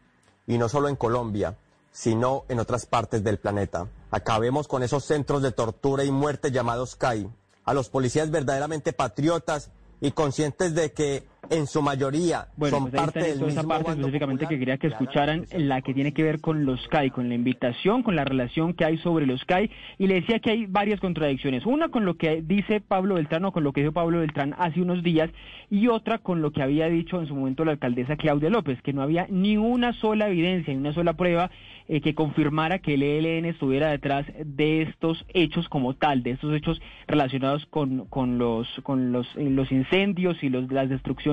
Y 0.46 0.58
no 0.58 0.68
solo 0.68 0.88
en 0.88 0.96
Colombia, 0.96 1.56
sino 1.92 2.44
en 2.48 2.60
otras 2.60 2.86
partes 2.86 3.24
del 3.24 3.38
planeta. 3.38 3.88
Acabemos 4.10 4.68
con 4.68 4.82
esos 4.82 5.04
centros 5.04 5.42
de 5.42 5.52
tortura 5.52 6.04
y 6.04 6.10
muerte 6.10 6.50
llamados 6.50 6.96
CAI. 6.96 7.28
A 7.64 7.74
los 7.74 7.88
policías 7.88 8.30
verdaderamente 8.30 8.92
patriotas 8.92 9.70
y 10.00 10.12
conscientes 10.12 10.74
de 10.74 10.92
que 10.92 11.26
en 11.50 11.66
su 11.66 11.82
mayoría 11.82 12.46
Bueno, 12.56 12.78
son 12.78 12.90
pues 12.90 13.02
parte 13.02 13.20
del 13.20 13.42
esa 13.48 13.62
parte 13.62 13.92
específicamente 13.92 14.46
que 14.46 14.58
quería 14.58 14.78
que 14.78 14.88
escucharan, 14.88 15.46
la 15.56 15.80
que 15.82 15.94
tiene 15.94 16.12
que 16.12 16.22
ver 16.22 16.40
con 16.40 16.64
los 16.64 16.86
CAI, 16.88 17.10
con 17.10 17.28
la 17.28 17.34
invitación, 17.34 18.02
con 18.02 18.16
la 18.16 18.24
relación 18.24 18.74
que 18.74 18.84
hay 18.84 18.98
sobre 18.98 19.26
los 19.26 19.44
CAI, 19.44 19.70
y 19.98 20.06
le 20.06 20.14
decía 20.14 20.40
que 20.40 20.50
hay 20.50 20.66
varias 20.66 21.00
contradicciones. 21.00 21.64
Una 21.64 21.88
con 21.88 22.04
lo 22.04 22.16
que 22.16 22.42
dice 22.42 22.80
Pablo 22.80 23.14
Beltrán 23.14 23.44
o 23.44 23.52
con 23.52 23.64
lo 23.64 23.72
que 23.72 23.80
dijo 23.80 23.92
Pablo 23.92 24.18
Beltrán 24.18 24.54
hace 24.58 24.80
unos 24.80 25.02
días, 25.02 25.30
y 25.70 25.88
otra 25.88 26.18
con 26.18 26.42
lo 26.42 26.50
que 26.50 26.62
había 26.62 26.88
dicho 26.88 27.20
en 27.20 27.26
su 27.26 27.34
momento 27.34 27.64
la 27.64 27.72
alcaldesa 27.72 28.16
Claudia 28.16 28.50
López, 28.50 28.80
que 28.82 28.92
no 28.92 29.02
había 29.02 29.26
ni 29.30 29.56
una 29.56 29.92
sola 29.94 30.28
evidencia, 30.28 30.72
ni 30.72 30.80
una 30.80 30.94
sola 30.94 31.14
prueba 31.14 31.50
eh, 31.88 32.00
que 32.00 32.14
confirmara 32.14 32.80
que 32.80 32.94
el 32.94 33.02
ELN 33.02 33.46
estuviera 33.46 33.90
detrás 33.90 34.26
de 34.44 34.82
estos 34.82 35.24
hechos 35.32 35.68
como 35.68 35.94
tal, 35.94 36.22
de 36.22 36.32
estos 36.32 36.54
hechos 36.54 36.80
relacionados 37.06 37.64
con, 37.66 38.06
con 38.06 38.38
los 38.38 38.68
con 38.82 39.12
los, 39.12 39.26
los 39.36 39.70
incendios 39.72 40.42
y 40.42 40.48
los, 40.48 40.70
las 40.70 40.88
destrucciones 40.88 41.27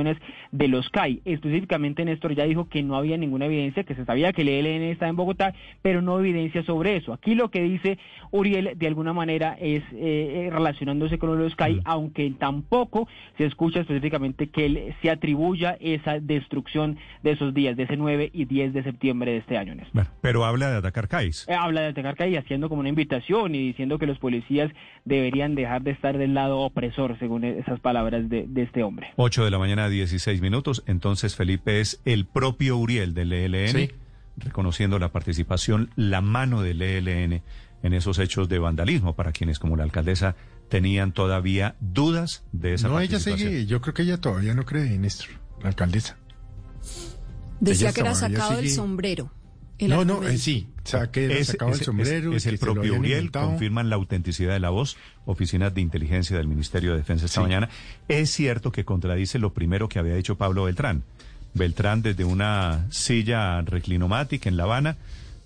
de 0.51 0.67
los 0.67 0.89
CAI. 0.89 1.21
Específicamente 1.25 2.05
Néstor 2.05 2.35
ya 2.35 2.45
dijo 2.45 2.67
que 2.67 2.83
no 2.83 2.95
había 2.95 3.17
ninguna 3.17 3.45
evidencia, 3.45 3.83
que 3.83 3.95
se 3.95 4.05
sabía 4.05 4.33
que 4.33 4.41
el 4.41 4.49
ELN 4.49 4.83
está 4.83 5.07
en 5.07 5.15
Bogotá, 5.15 5.53
pero 5.81 6.01
no 6.01 6.19
evidencia 6.19 6.63
sobre 6.63 6.97
eso. 6.97 7.13
Aquí 7.13 7.35
lo 7.35 7.49
que 7.49 7.61
dice 7.61 7.97
Uriel 8.31 8.73
de 8.75 8.87
alguna 8.87 9.13
manera 9.13 9.55
es 9.59 9.83
eh, 9.93 10.47
eh, 10.47 10.49
relacionándose 10.51 11.17
con 11.17 11.37
los 11.37 11.55
CAI, 11.55 11.81
aunque 11.85 12.29
tampoco 12.31 13.07
se 13.37 13.45
escucha 13.45 13.81
específicamente 13.81 14.47
que 14.47 14.65
él 14.65 14.95
se 15.01 15.09
atribuya 15.09 15.77
esa 15.79 16.19
destrucción 16.19 16.97
de 17.23 17.31
esos 17.31 17.53
días, 17.53 17.77
de 17.77 17.83
ese 17.83 17.97
9 17.97 18.31
y 18.33 18.45
10 18.45 18.73
de 18.73 18.83
septiembre 18.83 19.31
de 19.31 19.37
este 19.37 19.57
año. 19.57 19.75
Néstor. 19.75 19.93
Bueno, 19.93 20.09
pero 20.21 20.45
habla 20.45 20.69
de 20.71 20.77
atacar 20.77 21.07
CAIs. 21.07 21.47
Eh, 21.47 21.53
habla 21.53 21.81
de 21.81 21.87
atacar 21.87 22.15
CAI 22.15 22.37
haciendo 22.37 22.69
como 22.69 22.81
una 22.81 22.89
invitación 22.89 23.55
y 23.55 23.59
diciendo 23.59 23.99
que 23.99 24.05
los 24.05 24.17
policías 24.19 24.71
deberían 25.05 25.55
dejar 25.55 25.83
de 25.83 25.91
estar 25.91 26.17
del 26.17 26.33
lado 26.33 26.59
opresor, 26.59 27.17
según 27.19 27.43
esas 27.43 27.79
palabras 27.79 28.29
de, 28.29 28.45
de 28.47 28.63
este 28.63 28.83
hombre. 28.83 29.07
8 29.17 29.45
de 29.45 29.51
la 29.51 29.59
mañana, 29.59 29.84
16 29.89 30.41
minutos. 30.41 30.83
Entonces, 30.87 31.35
Felipe 31.35 31.81
es 31.81 31.99
el 32.05 32.25
propio 32.25 32.77
Uriel 32.77 33.13
del 33.13 33.33
ELN, 33.33 33.71
Sí. 33.71 33.91
reconociendo 34.37 34.99
la 34.99 35.11
participación, 35.11 35.91
la 35.95 36.21
mano 36.21 36.61
del 36.61 36.81
ELN 36.81 37.41
en 37.83 37.93
esos 37.93 38.19
hechos 38.19 38.49
de 38.49 38.59
vandalismo, 38.59 39.15
para 39.15 39.31
quienes, 39.31 39.59
como 39.59 39.75
la 39.75 39.83
alcaldesa, 39.83 40.35
tenían 40.69 41.11
todavía 41.11 41.75
dudas 41.79 42.43
de 42.51 42.73
esa 42.73 42.87
No, 42.87 42.99
ella 42.99 43.19
sigue, 43.19 43.65
yo 43.67 43.81
creo 43.81 43.93
que 43.93 44.01
ella 44.01 44.19
todavía 44.19 44.53
no 44.55 44.65
cree, 44.65 44.97
Néstor, 44.97 45.27
la 45.61 45.69
alcaldesa. 45.69 46.17
Decía 47.59 47.89
Ella 47.89 47.93
que 47.93 48.01
era 48.01 48.15
sacado 48.15 48.55
del 48.57 48.65
sigue- 48.65 48.75
sombrero. 48.75 49.31
El 49.79 49.89
No, 49.89 50.05
no, 50.05 50.23
eh, 50.23 50.37
sí, 50.37 50.67
o 50.83 50.87
sea, 50.87 51.11
que 51.11 51.25
era 51.25 51.33
Es, 51.35 51.49
es- 51.49 51.57
el 51.61 51.75
sombrero. 51.83 52.33
es- 52.33 52.45
el 52.45 52.57
propio 52.59 52.95
Uriel, 52.97 53.17
inventado. 53.19 53.47
confirman 53.49 53.89
la 53.89 53.95
autenticidad 53.97 54.53
de 54.53 54.59
la 54.59 54.69
voz, 54.69 54.97
oficinas 55.25 55.73
de 55.73 55.81
inteligencia 55.81 56.37
del 56.37 56.47
Ministerio 56.47 56.91
de 56.91 56.97
Defensa 56.97 57.25
esta 57.25 57.41
Sí. 57.41 57.41
mañana. 57.41 57.69
Es 58.07 58.29
cierto 58.31 58.71
que 58.71 58.85
contradice 58.85 59.39
lo 59.39 59.53
primero 59.53 59.89
que 59.89 59.99
había 59.99 60.15
dicho 60.15 60.35
Pablo 60.37 60.63
Beltrán. 60.65 61.03
Beltrán 61.53 62.01
desde 62.01 62.23
una 62.25 62.85
silla 62.89 63.61
reclinomática 63.61 64.49
en 64.49 64.57
La 64.57 64.63
Habana, 64.63 64.97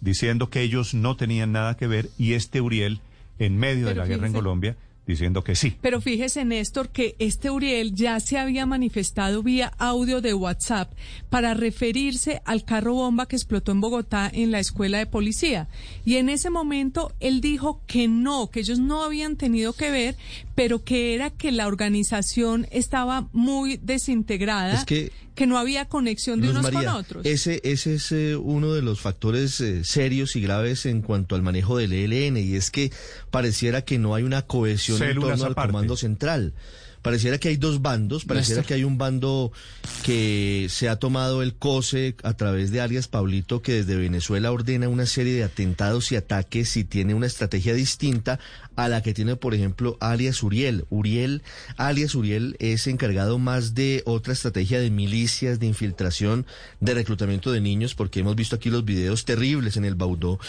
diciendo 0.01 0.49
que 0.49 0.61
ellos 0.61 0.93
no 0.93 1.16
tenían 1.16 1.51
nada 1.51 1.75
que 1.77 1.88
ver, 1.88 2.09
y 2.17 2.33
este 2.33 2.61
Uriel, 2.61 2.99
en 3.38 3.58
medio 3.58 3.88
de 3.88 3.95
la 3.95 4.06
guerra 4.06 4.27
en 4.27 4.33
Colombia, 4.33 4.75
diciendo 5.09 5.43
que 5.43 5.55
sí. 5.55 5.75
Pero 5.81 6.01
fíjese, 6.01 6.45
Néstor, 6.45 6.89
que 6.89 7.15
este 7.19 7.49
Uriel 7.49 7.95
ya 7.95 8.19
se 8.19 8.38
había 8.38 8.65
manifestado 8.65 9.41
vía 9.41 9.73
audio 9.79 10.21
de 10.21 10.33
WhatsApp 10.33 10.93
para 11.29 11.53
referirse 11.55 12.41
al 12.45 12.63
carro 12.63 12.93
bomba 12.93 13.27
que 13.27 13.35
explotó 13.35 13.71
en 13.71 13.81
Bogotá 13.81 14.29
en 14.31 14.51
la 14.51 14.59
escuela 14.59 14.99
de 14.99 15.07
policía. 15.07 15.67
Y 16.05 16.17
en 16.17 16.29
ese 16.29 16.49
momento 16.49 17.11
él 17.19 17.41
dijo 17.41 17.81
que 17.88 18.07
no, 18.07 18.51
que 18.51 18.59
ellos 18.59 18.79
no 18.79 19.03
habían 19.03 19.35
tenido 19.35 19.73
que 19.73 19.89
ver, 19.89 20.15
pero 20.53 20.83
que 20.83 21.15
era 21.15 21.31
que 21.31 21.51
la 21.51 21.67
organización 21.67 22.67
estaba 22.71 23.27
muy 23.33 23.77
desintegrada, 23.77 24.75
Es 24.75 24.85
que 24.85 25.11
que 25.40 25.48
no 25.48 25.58
había 25.58 25.85
conexión 25.85 26.42
de 26.42 26.48
Luz 26.48 26.58
unos 26.58 26.74
María, 26.74 26.92
con 26.92 27.00
otros. 27.00 27.26
Ese, 27.26 27.61
ese 27.64 27.95
es 27.95 28.11
eh, 28.11 28.35
uno 28.35 28.74
de 28.74 28.82
los 28.82 29.00
factores 29.00 29.61
eh, 29.61 29.85
serios 29.85 30.35
y 30.35 30.42
graves 30.42 30.85
en 30.85 31.01
cuanto 31.01 31.34
al 31.34 31.43
manejo 31.43 31.77
del 31.77 31.93
ELN 31.93 32.35
y 32.35 32.56
es 32.56 32.69
que 32.69 32.92
pareciera 33.32 33.82
que 33.82 34.00
no 34.00 34.16
hay 34.16 34.24
una 34.24 34.42
cohesión 34.42 35.01
en 35.01 35.18
torno 35.18 35.45
al 35.45 35.53
aparte. 35.53 35.72
comando 35.72 35.95
central. 35.95 36.51
Pareciera 37.09 37.39
que 37.39 37.49
hay 37.49 37.57
dos 37.57 37.81
bandos, 37.81 38.23
pareciera 38.23 38.59
Néstor. 38.59 38.67
que 38.67 38.73
hay 38.75 38.83
un 38.83 38.99
bando 38.99 39.51
que 40.03 40.67
se 40.69 40.89
ha 40.89 40.97
tomado 40.97 41.41
el 41.41 41.55
COSE 41.55 42.15
a 42.21 42.35
través 42.35 42.69
de 42.69 42.81
alias 42.81 43.07
Pablito, 43.07 43.63
que 43.63 43.73
desde 43.73 43.95
Venezuela 43.95 44.51
ordena 44.51 44.88
una 44.89 45.07
serie 45.07 45.33
de 45.33 45.43
atentados 45.43 46.11
y 46.11 46.17
ataques 46.17 46.77
y 46.77 46.83
tiene 46.83 47.15
una 47.15 47.25
estrategia 47.25 47.73
distinta 47.73 48.39
a 48.75 48.88
la 48.89 49.01
que 49.01 49.15
tiene, 49.15 49.35
por 49.35 49.55
ejemplo, 49.55 49.97
alias 49.99 50.43
Uriel. 50.43 50.85
Uriel, 50.89 51.41
alias 51.77 52.13
Uriel 52.13 52.55
es 52.59 52.85
encargado 52.85 53.39
más 53.39 53.73
de 53.73 54.03
otra 54.05 54.33
estrategia 54.33 54.79
de 54.79 54.91
milicias, 54.91 55.59
de 55.59 55.65
infiltración, 55.65 56.45
de 56.79 56.93
reclutamiento 56.93 57.51
de 57.51 57.59
niños, 57.59 57.95
porque 57.95 58.19
hemos 58.19 58.35
visto 58.35 58.55
aquí 58.55 58.69
los 58.69 58.85
videos 58.85 59.25
terribles 59.25 59.77
en 59.77 59.85
el 59.85 59.95
Baudó, 59.95 60.39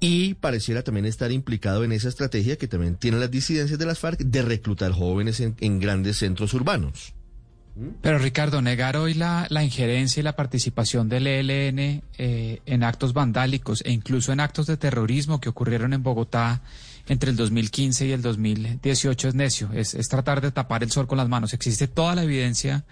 y 0.00 0.34
pareciera 0.34 0.82
también 0.82 1.06
estar 1.06 1.30
implicado 1.30 1.84
en 1.84 1.92
esa 1.92 2.08
estrategia 2.08 2.56
que 2.56 2.66
también 2.66 2.96
tiene 2.96 3.18
las 3.18 3.30
disidencias 3.30 3.78
de 3.78 3.86
las 3.86 4.00
FARC 4.00 4.18
de 4.18 4.42
reclutar 4.42 4.90
jóvenes 4.90 5.40
en, 5.40 5.54
en 5.60 5.78
grandes 5.78 6.07
centros 6.14 6.54
urbanos. 6.54 7.14
Pero 8.00 8.18
Ricardo, 8.18 8.60
negar 8.60 8.96
hoy 8.96 9.14
la, 9.14 9.46
la 9.50 9.62
injerencia 9.62 10.20
y 10.20 10.24
la 10.24 10.34
participación 10.34 11.08
del 11.08 11.28
ELN 11.28 12.02
eh, 12.18 12.60
en 12.66 12.82
actos 12.82 13.12
vandálicos 13.12 13.82
e 13.84 13.92
incluso 13.92 14.32
en 14.32 14.40
actos 14.40 14.66
de 14.66 14.76
terrorismo 14.76 15.40
que 15.40 15.48
ocurrieron 15.48 15.92
en 15.92 16.02
Bogotá 16.02 16.60
entre 17.06 17.30
el 17.30 17.36
2015 17.36 18.06
y 18.06 18.12
el 18.12 18.22
2018 18.22 19.28
es 19.28 19.34
necio, 19.34 19.70
es, 19.72 19.96
tratar 20.08 20.40
de 20.40 20.50
tapar 20.50 20.82
el 20.82 20.90
sol 20.90 21.06
con 21.06 21.18
las 21.18 21.28
manos. 21.28 21.54
Existe 21.54 21.86
toda 21.86 22.14
la 22.14 22.24
evidencia 22.24 22.84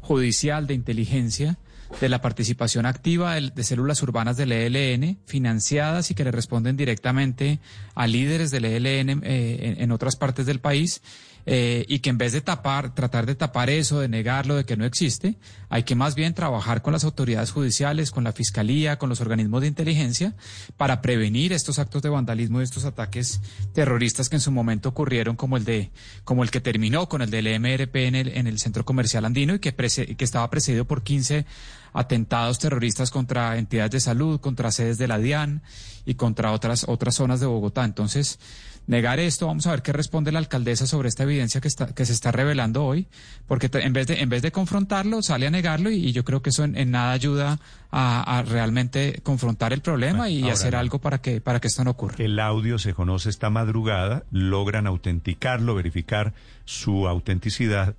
judicial 0.00 0.66
de 0.66 0.74
inteligencia 0.74 1.58
de 2.00 2.08
la 2.08 2.20
participación 2.20 2.84
activa 2.84 3.34
de, 3.34 3.62
células 3.62 4.02
urbanas 4.02 4.36
del 4.36 4.50
ELN, 4.50 5.18
financiadas 5.24 6.10
y 6.10 6.14
que 6.14 6.24
le 6.24 6.32
responden 6.32 6.76
directamente 6.76 7.60
a 7.94 8.08
líderes 8.08 8.50
del 8.50 8.64
ELN 8.64 9.22
eh, 9.22 9.76
en 9.78 9.92
otras 9.92 10.16
partes 10.16 10.46
del 10.46 10.58
país, 10.58 11.00
eh, 11.48 11.84
y 11.88 12.00
que 12.00 12.10
en 12.10 12.18
vez 12.18 12.32
de 12.32 12.40
tapar, 12.40 12.92
tratar 12.94 13.24
de 13.24 13.36
tapar 13.36 13.70
eso, 13.70 14.00
de 14.00 14.08
negarlo, 14.08 14.56
de 14.56 14.64
que 14.64 14.76
no 14.76 14.84
existe, 14.84 15.36
hay 15.68 15.84
que 15.84 15.94
más 15.94 16.14
bien 16.16 16.34
trabajar 16.34 16.82
con 16.82 16.92
las 16.92 17.04
autoridades 17.04 17.52
judiciales, 17.52 18.10
con 18.10 18.24
la 18.24 18.32
fiscalía, 18.32 18.98
con 18.98 19.08
los 19.08 19.20
organismos 19.20 19.60
de 19.60 19.68
inteligencia, 19.68 20.34
para 20.76 21.00
prevenir 21.02 21.52
estos 21.52 21.78
actos 21.78 22.02
de 22.02 22.08
vandalismo 22.08 22.60
y 22.60 22.64
estos 22.64 22.84
ataques 22.84 23.40
terroristas 23.72 24.28
que 24.28 24.36
en 24.36 24.40
su 24.40 24.50
momento 24.50 24.88
ocurrieron, 24.88 25.36
como 25.36 25.56
el 25.56 25.64
de, 25.64 25.90
como 26.24 26.42
el 26.42 26.50
que 26.50 26.60
terminó 26.60 27.08
con 27.08 27.22
el 27.22 27.30
del 27.30 27.46
MRP 27.60 27.94
en 27.96 28.14
el, 28.16 28.28
en 28.28 28.46
el 28.48 28.58
centro 28.58 28.84
comercial 28.84 29.24
andino 29.24 29.54
y 29.54 29.58
que, 29.60 29.76
prece- 29.76 30.16
que 30.16 30.24
estaba 30.24 30.50
precedido 30.50 30.84
por 30.84 31.02
15 31.04 31.46
atentados 31.92 32.58
terroristas 32.58 33.10
contra 33.10 33.56
entidades 33.56 33.92
de 33.92 34.00
salud, 34.00 34.40
contra 34.40 34.70
sedes 34.70 34.98
de 34.98 35.08
la 35.08 35.18
DIAN 35.18 35.62
y 36.04 36.14
contra 36.14 36.52
otras, 36.52 36.84
otras 36.88 37.14
zonas 37.14 37.40
de 37.40 37.46
Bogotá. 37.46 37.84
Entonces, 37.84 38.38
negar 38.86 39.18
esto, 39.18 39.46
vamos 39.46 39.66
a 39.66 39.72
ver 39.72 39.82
qué 39.82 39.92
responde 39.92 40.32
la 40.32 40.38
alcaldesa 40.38 40.86
sobre 40.86 41.08
esta 41.08 41.24
evidencia 41.24 41.60
que, 41.60 41.68
está, 41.68 41.94
que 41.94 42.06
se 42.06 42.12
está 42.12 42.32
revelando 42.32 42.84
hoy, 42.84 43.06
porque 43.46 43.68
en 43.72 43.92
vez 43.92 44.06
de, 44.06 44.20
en 44.20 44.28
vez 44.28 44.42
de 44.42 44.52
confrontarlo, 44.52 45.22
sale 45.22 45.46
a 45.46 45.50
negarlo 45.50 45.90
y, 45.90 45.96
y 45.96 46.12
yo 46.12 46.24
creo 46.24 46.42
que 46.42 46.50
eso 46.50 46.64
en, 46.64 46.76
en 46.76 46.90
nada 46.90 47.12
ayuda 47.12 47.58
a, 47.90 48.38
a 48.38 48.42
realmente 48.42 49.20
confrontar 49.22 49.72
el 49.72 49.80
problema 49.80 50.28
y 50.28 50.48
hacer 50.48 50.74
no. 50.74 50.78
algo 50.80 50.98
para 51.00 51.18
que, 51.18 51.40
para 51.40 51.60
que 51.60 51.68
esto 51.68 51.84
no 51.84 51.92
ocurra. 51.92 52.16
El 52.18 52.38
audio 52.38 52.78
se 52.78 52.94
conoce 52.94 53.30
esta 53.30 53.50
madrugada, 53.50 54.24
logran 54.30 54.86
autenticarlo, 54.86 55.74
verificar 55.74 56.34
su 56.64 57.08
autenticidad 57.08 57.94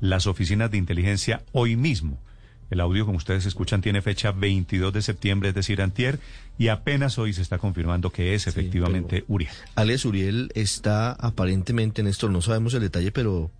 las 0.00 0.26
oficinas 0.26 0.70
de 0.70 0.78
inteligencia 0.78 1.42
hoy 1.52 1.76
mismo. 1.76 2.18
El 2.70 2.80
audio, 2.80 3.06
como 3.06 3.18
ustedes 3.18 3.46
escuchan, 3.46 3.80
tiene 3.80 4.02
fecha 4.02 4.32
22 4.32 4.92
de 4.92 5.02
septiembre, 5.02 5.50
es 5.50 5.54
decir, 5.54 5.80
antier, 5.80 6.18
y 6.58 6.68
apenas 6.68 7.18
hoy 7.18 7.32
se 7.32 7.42
está 7.42 7.58
confirmando 7.58 8.10
que 8.10 8.34
es 8.34 8.46
efectivamente 8.46 9.24
Uriel. 9.28 9.50
Alias 9.74 10.04
Uriel 10.04 10.50
está 10.54 11.12
aparentemente, 11.12 12.02
Néstor, 12.02 12.30
no 12.30 12.40
sabemos 12.42 12.74
el 12.74 12.80
detalle, 12.80 13.10
pero 13.12 13.50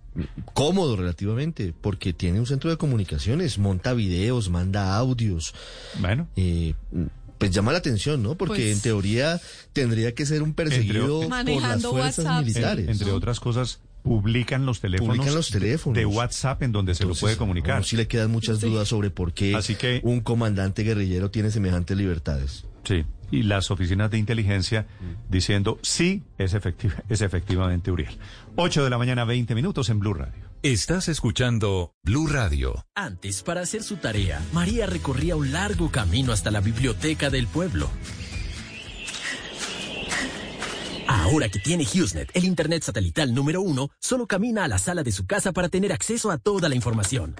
cómodo 0.53 0.95
relativamente, 0.95 1.73
porque 1.81 2.13
tiene 2.13 2.39
un 2.39 2.45
centro 2.45 2.69
de 2.69 2.77
comunicaciones, 2.77 3.57
monta 3.57 3.93
videos, 3.93 4.49
manda 4.49 4.95
audios. 4.95 5.53
Bueno. 5.99 6.27
pues 7.37 7.51
llama 7.51 7.73
la 7.73 7.79
atención, 7.79 8.23
¿no? 8.23 8.35
Porque 8.35 8.63
Pues- 8.63 8.75
en 8.77 8.81
teoría 8.81 9.41
tendría 9.73 10.15
que 10.15 10.25
ser 10.25 10.41
un 10.41 10.53
perseguido 10.53 11.19
por 11.19 11.29
las 11.61 11.81
fuerzas 11.83 12.25
WhatsApp. 12.25 12.41
militares. 12.45 12.85
En- 12.85 12.91
entre 12.91 13.11
otras 13.11 13.41
cosas, 13.41 13.79
publican 14.03 14.65
los 14.65 14.79
teléfonos, 14.79 15.17
Publican 15.17 15.35
los 15.35 15.49
teléfonos. 15.51 15.97
de 15.97 16.05
WhatsApp 16.05 16.63
en 16.63 16.71
donde 16.71 16.95
se 16.95 17.03
lo 17.05 17.13
puede 17.13 17.35
comunicar. 17.35 17.71
a 17.71 17.75
uno 17.79 17.83
sí 17.83 17.97
le 17.97 18.07
quedan 18.07 18.31
muchas 18.31 18.61
dudas 18.61 18.87
sobre 18.87 19.09
por 19.09 19.33
qué 19.33 19.53
un 20.03 20.21
comandante 20.21 20.83
guerrillero 20.83 21.29
tiene 21.29 21.51
semejantes 21.51 21.97
libertades. 21.97 22.63
Sí, 22.85 23.03
y 23.31 23.43
las 23.43 23.71
oficinas 23.71 24.11
de 24.11 24.17
inteligencia 24.17 24.85
diciendo 25.29 25.79
sí, 25.81 26.23
es, 26.37 26.53
efectiva, 26.53 26.95
es 27.09 27.21
efectivamente 27.21 27.91
Uriel. 27.91 28.17
8 28.55 28.83
de 28.83 28.89
la 28.89 28.97
mañana, 28.97 29.25
20 29.25 29.55
minutos 29.55 29.89
en 29.89 29.99
Blue 29.99 30.13
Radio. 30.13 30.45
Estás 30.61 31.09
escuchando 31.09 31.93
Blue 32.03 32.27
Radio. 32.27 32.85
Antes, 32.95 33.43
para 33.43 33.61
hacer 33.61 33.83
su 33.83 33.97
tarea, 33.97 34.41
María 34.53 34.85
recorría 34.85 35.35
un 35.35 35.51
largo 35.51 35.91
camino 35.91 36.31
hasta 36.31 36.51
la 36.51 36.61
biblioteca 36.61 37.29
del 37.29 37.47
pueblo. 37.47 37.89
Ahora 41.07 41.49
que 41.49 41.59
tiene 41.59 41.85
HughesNet, 41.85 42.31
el 42.33 42.45
Internet 42.45 42.83
satelital 42.83 43.33
número 43.33 43.61
uno, 43.61 43.89
solo 43.99 44.25
camina 44.27 44.63
a 44.63 44.67
la 44.67 44.79
sala 44.79 45.03
de 45.03 45.11
su 45.11 45.25
casa 45.25 45.51
para 45.51 45.69
tener 45.69 45.91
acceso 45.93 46.31
a 46.31 46.37
toda 46.37 46.67
la 46.67 46.75
información. 46.75 47.35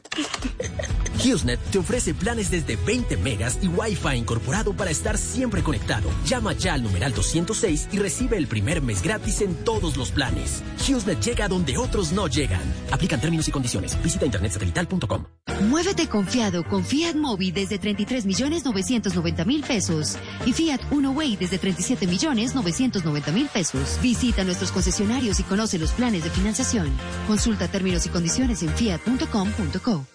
HughesNet 1.15 1.59
te 1.71 1.79
ofrece 1.79 2.13
planes 2.13 2.51
desde 2.51 2.75
20 2.75 3.17
megas 3.17 3.59
y 3.61 3.67
Wi-Fi 3.67 4.15
incorporado 4.15 4.73
para 4.73 4.91
estar 4.91 5.17
siempre 5.17 5.63
conectado. 5.63 6.09
Llama 6.25 6.53
ya 6.53 6.73
al 6.73 6.83
numeral 6.83 7.13
206 7.13 7.89
y 7.91 7.99
recibe 7.99 8.37
el 8.37 8.47
primer 8.47 8.81
mes 8.81 9.01
gratis 9.01 9.41
en 9.41 9.55
todos 9.63 9.97
los 9.97 10.11
planes. 10.11 10.63
HughesNet 10.79 11.21
llega 11.21 11.47
donde 11.47 11.77
otros 11.77 12.11
no 12.11 12.27
llegan. 12.27 12.61
Aplican 12.91 13.19
términos 13.19 13.47
y 13.47 13.51
condiciones. 13.51 14.01
Visita 14.01 14.25
internetsatelital.com. 14.25 15.25
Muévete 15.61 16.07
confiado 16.07 16.63
con 16.63 16.83
Fiat 16.83 17.15
Mobi 17.15 17.51
desde 17.51 17.79
33 17.79 18.25
millones 18.25 18.65
990 18.65 19.45
mil 19.45 19.63
pesos 19.63 20.17
y 20.45 20.53
Fiat 20.53 20.81
Uno 20.91 21.11
Way 21.11 21.37
desde 21.37 21.57
37 21.57 22.07
millones 22.07 22.55
990 22.55 23.31
mil 23.31 23.47
pesos. 23.47 23.97
Visita 24.01 24.43
nuestros 24.43 24.71
concesionarios 24.71 25.39
y 25.39 25.43
conoce 25.43 25.79
los 25.79 25.91
planes 25.91 26.23
de 26.23 26.29
financiación. 26.29 26.91
Consulta 27.27 27.67
términos 27.67 28.05
y 28.05 28.09
condiciones 28.09 28.63
en 28.63 28.69
fiat.com.co. 28.69 30.14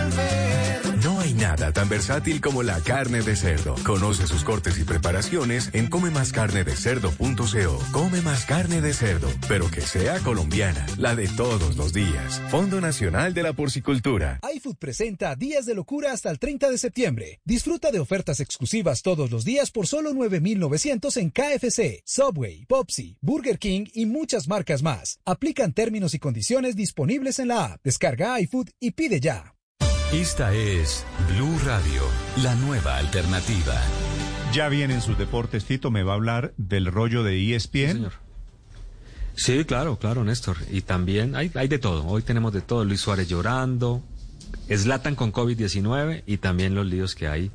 Nada 1.41 1.73
tan 1.73 1.89
versátil 1.89 2.39
como 2.39 2.61
la 2.61 2.79
carne 2.81 3.23
de 3.23 3.35
cerdo. 3.35 3.73
Conoce 3.83 4.27
sus 4.27 4.43
cortes 4.43 4.77
y 4.77 4.83
preparaciones 4.83 5.71
en 5.73 5.87
comemascarnedecerdo.co. 5.87 7.79
Come 7.91 8.21
más 8.21 8.45
carne 8.45 8.79
de 8.79 8.93
cerdo, 8.93 9.27
pero 9.47 9.71
que 9.71 9.81
sea 9.81 10.19
colombiana, 10.19 10.85
la 10.97 11.15
de 11.15 11.27
todos 11.29 11.77
los 11.77 11.93
días. 11.93 12.39
Fondo 12.51 12.79
Nacional 12.79 13.33
de 13.33 13.41
la 13.41 13.53
Porcicultura. 13.53 14.39
iFood 14.53 14.75
presenta 14.75 15.35
Días 15.35 15.65
de 15.65 15.73
Locura 15.73 16.11
hasta 16.11 16.29
el 16.29 16.37
30 16.37 16.69
de 16.69 16.77
septiembre. 16.77 17.39
Disfruta 17.43 17.89
de 17.89 17.99
ofertas 17.99 18.39
exclusivas 18.39 19.01
todos 19.01 19.31
los 19.31 19.43
días 19.43 19.71
por 19.71 19.87
solo 19.87 20.13
9,900 20.13 21.17
en 21.17 21.31
KFC, 21.31 22.03
Subway, 22.05 22.67
Popsi, 22.67 23.17
Burger 23.19 23.57
King 23.57 23.85
y 23.95 24.05
muchas 24.05 24.47
marcas 24.47 24.83
más. 24.83 25.19
Aplican 25.25 25.73
términos 25.73 26.13
y 26.13 26.19
condiciones 26.19 26.75
disponibles 26.75 27.39
en 27.39 27.47
la 27.47 27.65
app. 27.65 27.81
Descarga 27.83 28.39
iFood 28.39 28.69
y 28.79 28.91
pide 28.91 29.19
ya. 29.19 29.55
Esta 30.13 30.53
es 30.53 31.05
Blue 31.29 31.57
Radio, 31.63 32.01
la 32.43 32.53
nueva 32.55 32.97
alternativa. 32.97 33.81
Ya 34.51 34.67
vienen 34.67 34.99
sus 34.99 35.17
deportes, 35.17 35.63
Tito, 35.63 35.89
me 35.89 36.03
va 36.03 36.11
a 36.11 36.15
hablar 36.15 36.53
del 36.57 36.87
rollo 36.87 37.23
de 37.23 37.55
ESPN. 37.55 38.09
Sí, 39.35 39.63
claro, 39.63 39.97
claro, 39.99 40.25
Néstor. 40.25 40.57
Y 40.69 40.81
también 40.81 41.33
hay, 41.37 41.49
hay 41.55 41.69
de 41.69 41.79
todo. 41.79 42.05
Hoy 42.05 42.23
tenemos 42.23 42.51
de 42.51 42.59
todo. 42.59 42.83
Luis 42.83 42.99
Suárez 42.99 43.29
llorando, 43.29 44.03
Slatan 44.69 45.15
con 45.15 45.31
COVID-19 45.31 46.23
y 46.25 46.37
también 46.39 46.75
los 46.75 46.85
líos 46.85 47.15
que 47.15 47.29
hay 47.29 47.49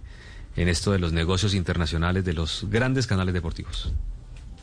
en 0.57 0.69
esto 0.69 0.93
de 0.93 0.99
los 0.99 1.13
negocios 1.13 1.53
internacionales 1.53 2.25
de 2.25 2.33
los 2.33 2.65
grandes 2.71 3.07
canales 3.07 3.35
deportivos. 3.35 3.93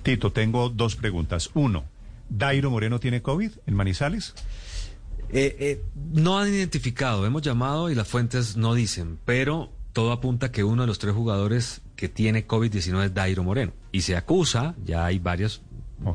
Tito, 0.02 0.32
tengo 0.32 0.70
dos 0.70 0.96
preguntas. 0.96 1.52
Uno, 1.54 1.84
¿Dairo 2.28 2.72
Moreno 2.72 3.00
tiene 3.00 3.22
COVID 3.22 3.52
en 3.68 3.76
Manizales? 3.76 4.34
Eh, 5.34 5.56
eh, 5.60 5.82
no 6.14 6.38
han 6.40 6.50
identificado, 6.54 7.26
hemos 7.26 7.42
llamado 7.42 7.90
y 7.90 7.96
las 7.96 8.08
fuentes 8.08 8.56
no 8.56 8.74
dicen, 8.76 9.18
pero 9.26 9.72
todo 9.92 10.12
apunta 10.12 10.52
que 10.52 10.64
uno 10.64 10.84
de 10.84 10.88
los 10.88 11.00
tres 11.00 11.14
jugadores 11.14 11.82
que 11.96 12.08
tiene 12.08 12.48
COVID-19 12.48 13.06
es 13.06 13.14
Dairo 13.14 13.44
Moreno. 13.44 13.74
Y 13.92 14.02
se 14.02 14.16
acusa, 14.16 14.76
ya 14.86 15.06
hay 15.06 15.20
varias 15.20 15.62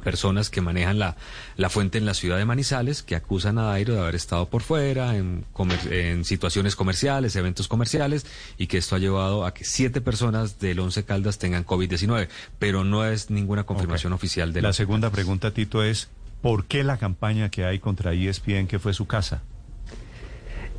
personas 0.05 0.51
que 0.51 0.61
manejan 0.61 0.99
la, 0.99 1.17
la 1.57 1.71
fuente 1.71 1.97
en 1.97 2.05
la 2.05 2.13
ciudad 2.13 2.37
de 2.37 2.45
Manizales, 2.45 3.03
que 3.03 3.17
acusan 3.17 3.57
a 3.59 3.63
Dairo 3.63 3.95
de 3.95 4.01
haber 4.01 4.15
estado 4.17 4.47
por 4.51 4.63
fuera, 4.63 5.17
en, 5.17 5.47
comer- 5.55 5.91
en 5.93 6.25
situaciones 6.27 6.77
comerciales, 6.77 7.35
eventos 7.37 7.69
comerciales, 7.69 8.27
y 8.59 8.67
que 8.67 8.77
esto 8.79 8.97
ha 8.97 8.99
llevado 8.99 9.47
a 9.47 9.55
que 9.55 9.65
siete 9.65 10.01
personas 10.01 10.59
del 10.59 10.79
Once 10.81 11.03
Caldas 11.05 11.39
tengan 11.39 11.65
COVID-19, 11.65 12.29
pero 12.59 12.85
no 12.85 13.05
es 13.07 13.31
ninguna 13.31 13.65
confirmación 13.65 14.13
oficial 14.13 14.53
de 14.53 14.61
La 14.63 14.73
segunda 14.75 15.11
pregunta, 15.11 15.53
Tito, 15.53 15.83
es 15.83 16.09
¿Por 16.43 16.67
qué 16.67 16.85
la 16.85 16.99
campaña 16.99 17.51
que 17.51 17.65
hay 17.65 17.79
contra 17.79 18.13
ESPN, 18.13 18.67
que 18.67 18.79
fue 18.79 18.95
su 18.95 19.07
casa? 19.07 19.43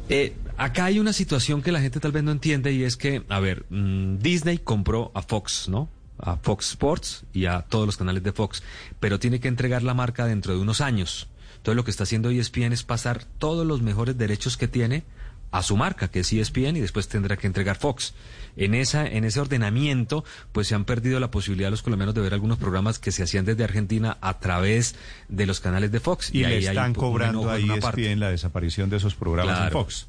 Eh, 0.07 0.35
acá 0.57 0.85
hay 0.85 0.99
una 0.99 1.13
situación 1.13 1.61
que 1.61 1.71
la 1.71 1.81
gente 1.81 1.99
tal 1.99 2.11
vez 2.11 2.23
no 2.23 2.31
entiende 2.31 2.71
y 2.71 2.83
es 2.83 2.97
que, 2.97 3.23
a 3.29 3.39
ver, 3.39 3.65
mm, 3.69 4.17
Disney 4.17 4.57
compró 4.57 5.11
a 5.13 5.21
Fox, 5.21 5.69
¿no? 5.69 5.89
A 6.17 6.37
Fox 6.37 6.71
Sports 6.71 7.25
y 7.31 7.45
a 7.45 7.61
todos 7.61 7.85
los 7.85 7.97
canales 7.97 8.23
de 8.23 8.31
Fox, 8.31 8.63
pero 8.99 9.19
tiene 9.19 9.39
que 9.39 9.47
entregar 9.47 9.83
la 9.83 9.93
marca 9.93 10.25
dentro 10.25 10.53
de 10.53 10.59
unos 10.59 10.81
años. 10.81 11.27
Entonces 11.57 11.75
lo 11.75 11.83
que 11.83 11.91
está 11.91 12.03
haciendo 12.03 12.29
ESPN 12.29 12.73
es 12.73 12.83
pasar 12.83 13.23
todos 13.37 13.67
los 13.67 13.81
mejores 13.81 14.17
derechos 14.17 14.57
que 14.57 14.67
tiene 14.67 15.03
a 15.51 15.61
su 15.61 15.77
marca, 15.77 16.09
que 16.09 16.21
es 16.21 16.33
ESPN, 16.33 16.77
y 16.77 16.81
después 16.81 17.07
tendrá 17.07 17.37
que 17.37 17.47
entregar 17.47 17.77
Fox. 17.77 18.13
En, 18.55 18.73
esa, 18.73 19.05
en 19.05 19.23
ese 19.23 19.39
ordenamiento, 19.39 20.23
pues 20.51 20.67
se 20.67 20.75
han 20.75 20.85
perdido 20.85 21.19
la 21.19 21.31
posibilidad 21.31 21.69
los 21.69 21.81
colombianos 21.81 22.15
de 22.15 22.21
ver 22.21 22.33
algunos 22.33 22.57
programas 22.57 22.99
que 22.99 23.11
se 23.11 23.23
hacían 23.23 23.45
desde 23.45 23.63
Argentina 23.63 24.17
a 24.21 24.39
través 24.39 24.95
de 25.27 25.45
los 25.45 25.59
canales 25.59 25.91
de 25.91 25.99
Fox. 25.99 26.33
Y, 26.33 26.43
ahí 26.43 26.61
le 26.61 26.67
están 26.67 26.93
cobrando 26.93 27.55
enojo 27.55 27.87
a 27.87 28.01
en 28.01 28.19
la 28.19 28.29
desaparición 28.29 28.89
de 28.89 28.97
esos 28.97 29.15
programas 29.15 29.65
en. 29.65 29.71
Fox. 29.71 30.07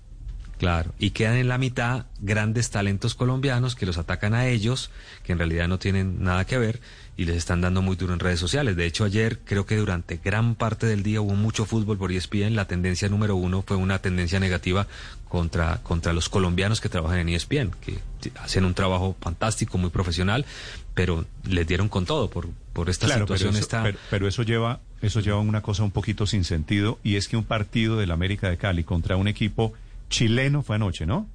Claro, 0.59 0.93
y 0.99 1.13
quedan 1.13 1.37
en 1.37 1.49
la 1.49 1.57
mitad 1.57 2.05
grandes 2.21 2.69
talentos 2.69 3.15
colombianos 3.15 3.75
que 3.75 3.87
los 3.87 3.97
atacan 3.97 4.35
a 4.35 4.47
ellos, 4.47 4.91
que 5.25 5.33
en 5.33 5.39
realidad 5.39 5.69
no 5.69 5.79
tienen 5.79 6.23
nada 6.23 6.45
que 6.45 6.59
ver 6.59 6.81
y 7.21 7.27
les 7.27 7.37
están 7.37 7.61
dando 7.61 7.83
muy 7.83 7.97
duro 7.97 8.15
en 8.15 8.19
redes 8.19 8.41
sociales. 8.41 8.77
De 8.77 8.87
hecho, 8.87 9.05
ayer 9.05 9.41
creo 9.45 9.67
que 9.67 9.77
durante 9.77 10.17
gran 10.25 10.55
parte 10.55 10.87
del 10.87 11.03
día 11.03 11.21
hubo 11.21 11.35
mucho 11.35 11.67
fútbol 11.67 11.99
por 11.99 12.11
ESPN. 12.11 12.55
La 12.55 12.65
tendencia 12.65 13.11
número 13.11 13.37
uno 13.37 13.63
fue 13.67 13.77
una 13.77 13.99
tendencia 13.99 14.41
negativa 14.41 14.87
contra, 15.29 15.83
contra 15.83 16.15
los 16.15 16.31
colombianos 16.31 16.81
que 16.81 16.89
trabajan 16.89 17.19
en 17.19 17.29
ESPN, 17.29 17.73
que 17.83 17.99
hacen 18.43 18.65
un 18.65 18.73
trabajo 18.73 19.17
fantástico, 19.21 19.77
muy 19.77 19.91
profesional, 19.91 20.47
pero 20.95 21.27
les 21.47 21.67
dieron 21.67 21.91
con 21.91 22.07
todo 22.07 22.31
por, 22.31 22.49
por 22.73 22.89
esta 22.89 23.05
Claro, 23.05 23.27
pero 23.27 23.37
situación. 23.37 23.55
eso, 23.55 23.61
esta... 23.65 23.83
pero- 23.83 23.99
pero 24.09 24.27
eso 24.27 24.43
lleva 24.43 24.81
eso 25.03 25.21
lleva 25.21 25.37
a 25.37 25.41
una 25.41 25.61
cosa 25.61 25.83
un 25.83 25.91
poquito 25.91 26.27
sin 26.27 26.45
sentido 26.45 26.99
y 27.03 27.17
es 27.17 27.29
que 27.29 27.37
un 27.37 27.45
partido 27.45 27.99
del 27.99 28.13
América 28.13 28.49
de 28.49 28.57
Cali 28.57 28.83
contra 28.83 29.17
un 29.17 29.29
equipo 29.29 29.75
chileno 30.09 30.63
fue 30.63 30.77
anoche, 30.77 31.05
¿no? 31.05 31.29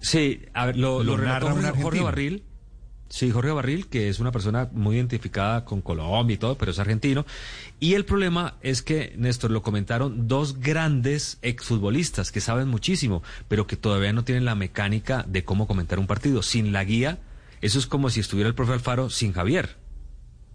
Sí, 0.00 0.40
a 0.54 0.64
ver, 0.66 0.76
lo, 0.78 1.02
Lo 1.02 1.18
narra 1.18 1.52
Jorge. 1.74 2.00
Barril. 2.00 2.42
Sí, 3.08 3.30
Jorge 3.30 3.52
Barril, 3.52 3.86
que 3.86 4.10
es 4.10 4.20
una 4.20 4.32
persona 4.32 4.68
muy 4.72 4.96
identificada 4.96 5.64
con 5.64 5.80
Colombia 5.80 6.34
y 6.34 6.38
todo, 6.38 6.56
pero 6.56 6.72
es 6.72 6.78
argentino. 6.78 7.24
Y 7.80 7.94
el 7.94 8.04
problema 8.04 8.56
es 8.60 8.82
que, 8.82 9.14
Néstor, 9.16 9.50
lo 9.50 9.62
comentaron 9.62 10.28
dos 10.28 10.60
grandes 10.60 11.38
exfutbolistas 11.40 12.30
que 12.32 12.42
saben 12.42 12.68
muchísimo, 12.68 13.22
pero 13.48 13.66
que 13.66 13.76
todavía 13.76 14.12
no 14.12 14.24
tienen 14.24 14.44
la 14.44 14.54
mecánica 14.54 15.24
de 15.26 15.42
cómo 15.42 15.66
comentar 15.66 15.98
un 15.98 16.06
partido. 16.06 16.42
Sin 16.42 16.72
la 16.72 16.84
guía, 16.84 17.18
eso 17.62 17.78
es 17.78 17.86
como 17.86 18.10
si 18.10 18.20
estuviera 18.20 18.48
el 18.48 18.54
profe 18.54 18.74
Alfaro 18.74 19.08
sin 19.08 19.32
Javier. 19.32 19.76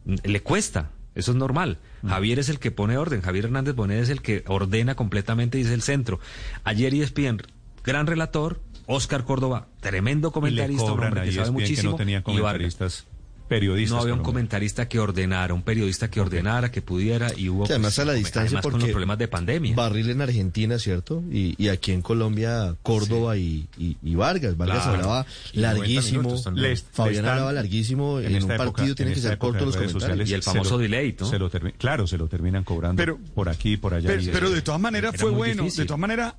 Le 0.05 0.41
cuesta, 0.43 0.91
eso 1.15 1.31
es 1.31 1.37
normal. 1.37 1.79
Javier 2.05 2.37
es 2.37 2.49
el 2.49 2.59
que 2.59 2.69
pone 2.69 2.97
orden, 2.97 3.21
Javier 3.21 3.45
Hernández 3.45 3.75
Bonet 3.75 4.03
es 4.03 4.09
el 4.09 4.21
que 4.21 4.43
ordena 4.47 4.95
completamente 4.95 5.57
y 5.57 5.61
es 5.61 5.69
el 5.69 5.81
centro. 5.81 6.19
Ayer 6.63 6.93
ESPN, 6.93 7.41
gran 7.83 8.05
relator, 8.05 8.59
Oscar 8.87 9.23
Córdoba, 9.23 9.67
tremendo 9.79 10.29
Y 10.29 10.31
comentarista, 10.31 10.83
un 10.85 10.91
hombre 10.91 11.09
que 11.23 11.31
sabe 11.31 11.43
ESPN 11.43 11.45
que 11.45 11.51
muchísimo. 11.51 11.97
no 11.97 12.03
y 12.03 12.13
Vargas. 12.13 12.23
comentaristas 12.23 13.05
periodistas. 13.45 13.95
No 13.97 14.01
había 14.01 14.13
un 14.15 14.23
comentarista 14.23 14.87
que 14.87 14.99
ordenara, 14.99 15.53
un 15.53 15.61
periodista 15.61 16.09
que 16.09 16.19
ordenara, 16.21 16.71
que 16.71 16.81
pudiera 16.81 17.31
y 17.37 17.49
hubo 17.49 17.65
además 17.65 17.93
pues, 17.95 17.99
a 17.99 18.05
la 18.05 18.13
distancia 18.13 18.41
además 18.57 18.63
con 18.63 18.71
porque 18.71 18.85
los 18.87 18.91
problemas 18.93 19.17
de 19.19 19.27
pandemia. 19.27 19.75
Barril 19.75 20.09
en 20.09 20.21
Argentina, 20.21 20.79
¿cierto? 20.79 21.21
Y, 21.29 21.53
y 21.63 21.67
aquí 21.67 21.91
en 21.91 22.01
Colombia, 22.01 22.75
Córdoba 22.81 23.37
y, 23.37 23.67
y- 23.77 23.97
y 24.01 24.15
Vargas. 24.15 24.57
Vargas 24.57 24.83
Claro. 24.83 24.93
hablaba 24.95 25.25
Y 25.51 25.57
90 25.59 25.61
larguísimo. 25.77 26.35
Les- 26.55 26.83
Fabián 26.93 27.25
hablaba 27.25 27.53
larguísimo. 27.53 28.19
en 28.21 28.25
En, 28.27 28.31
un 28.31 28.37
esta 28.39 28.55
época- 28.55 28.71
partido 28.77 28.95
tienen 28.95 29.11
en 29.11 29.15
que 29.15 29.21
ser 29.27 29.37
cortos 29.37 29.59
de 29.59 29.65
los 29.67 29.75
redes 29.75 29.91
comentarios. 29.91 30.01
sociales 30.03 30.29
Y 30.29 30.33
el 30.33 30.41
se 30.41 30.49
famoso 30.49 30.71
lo- 30.71 30.77
delay, 30.79 31.15
¿no? 31.19 31.25
se 31.27 31.37
lo 31.37 31.51
claro, 31.77 32.07
se 32.07 32.17
lo 32.17 32.27
terminan 32.27 32.63
cobrando 32.63 32.97
Pero- 32.99 33.19
por 33.35 33.49
aquí, 33.49 33.77
por 33.77 33.93
allá. 33.93 34.07
Pero, 34.07 34.49
y 34.49 34.53
de 34.53 34.61
todas 34.63 34.81
maneras 34.81 35.13
era 35.13 35.21
fue 35.21 35.31
bueno. 35.31 35.63
difícil. 35.63 35.83
De 35.83 35.87
todas 35.87 35.99
maneras, 35.99 36.33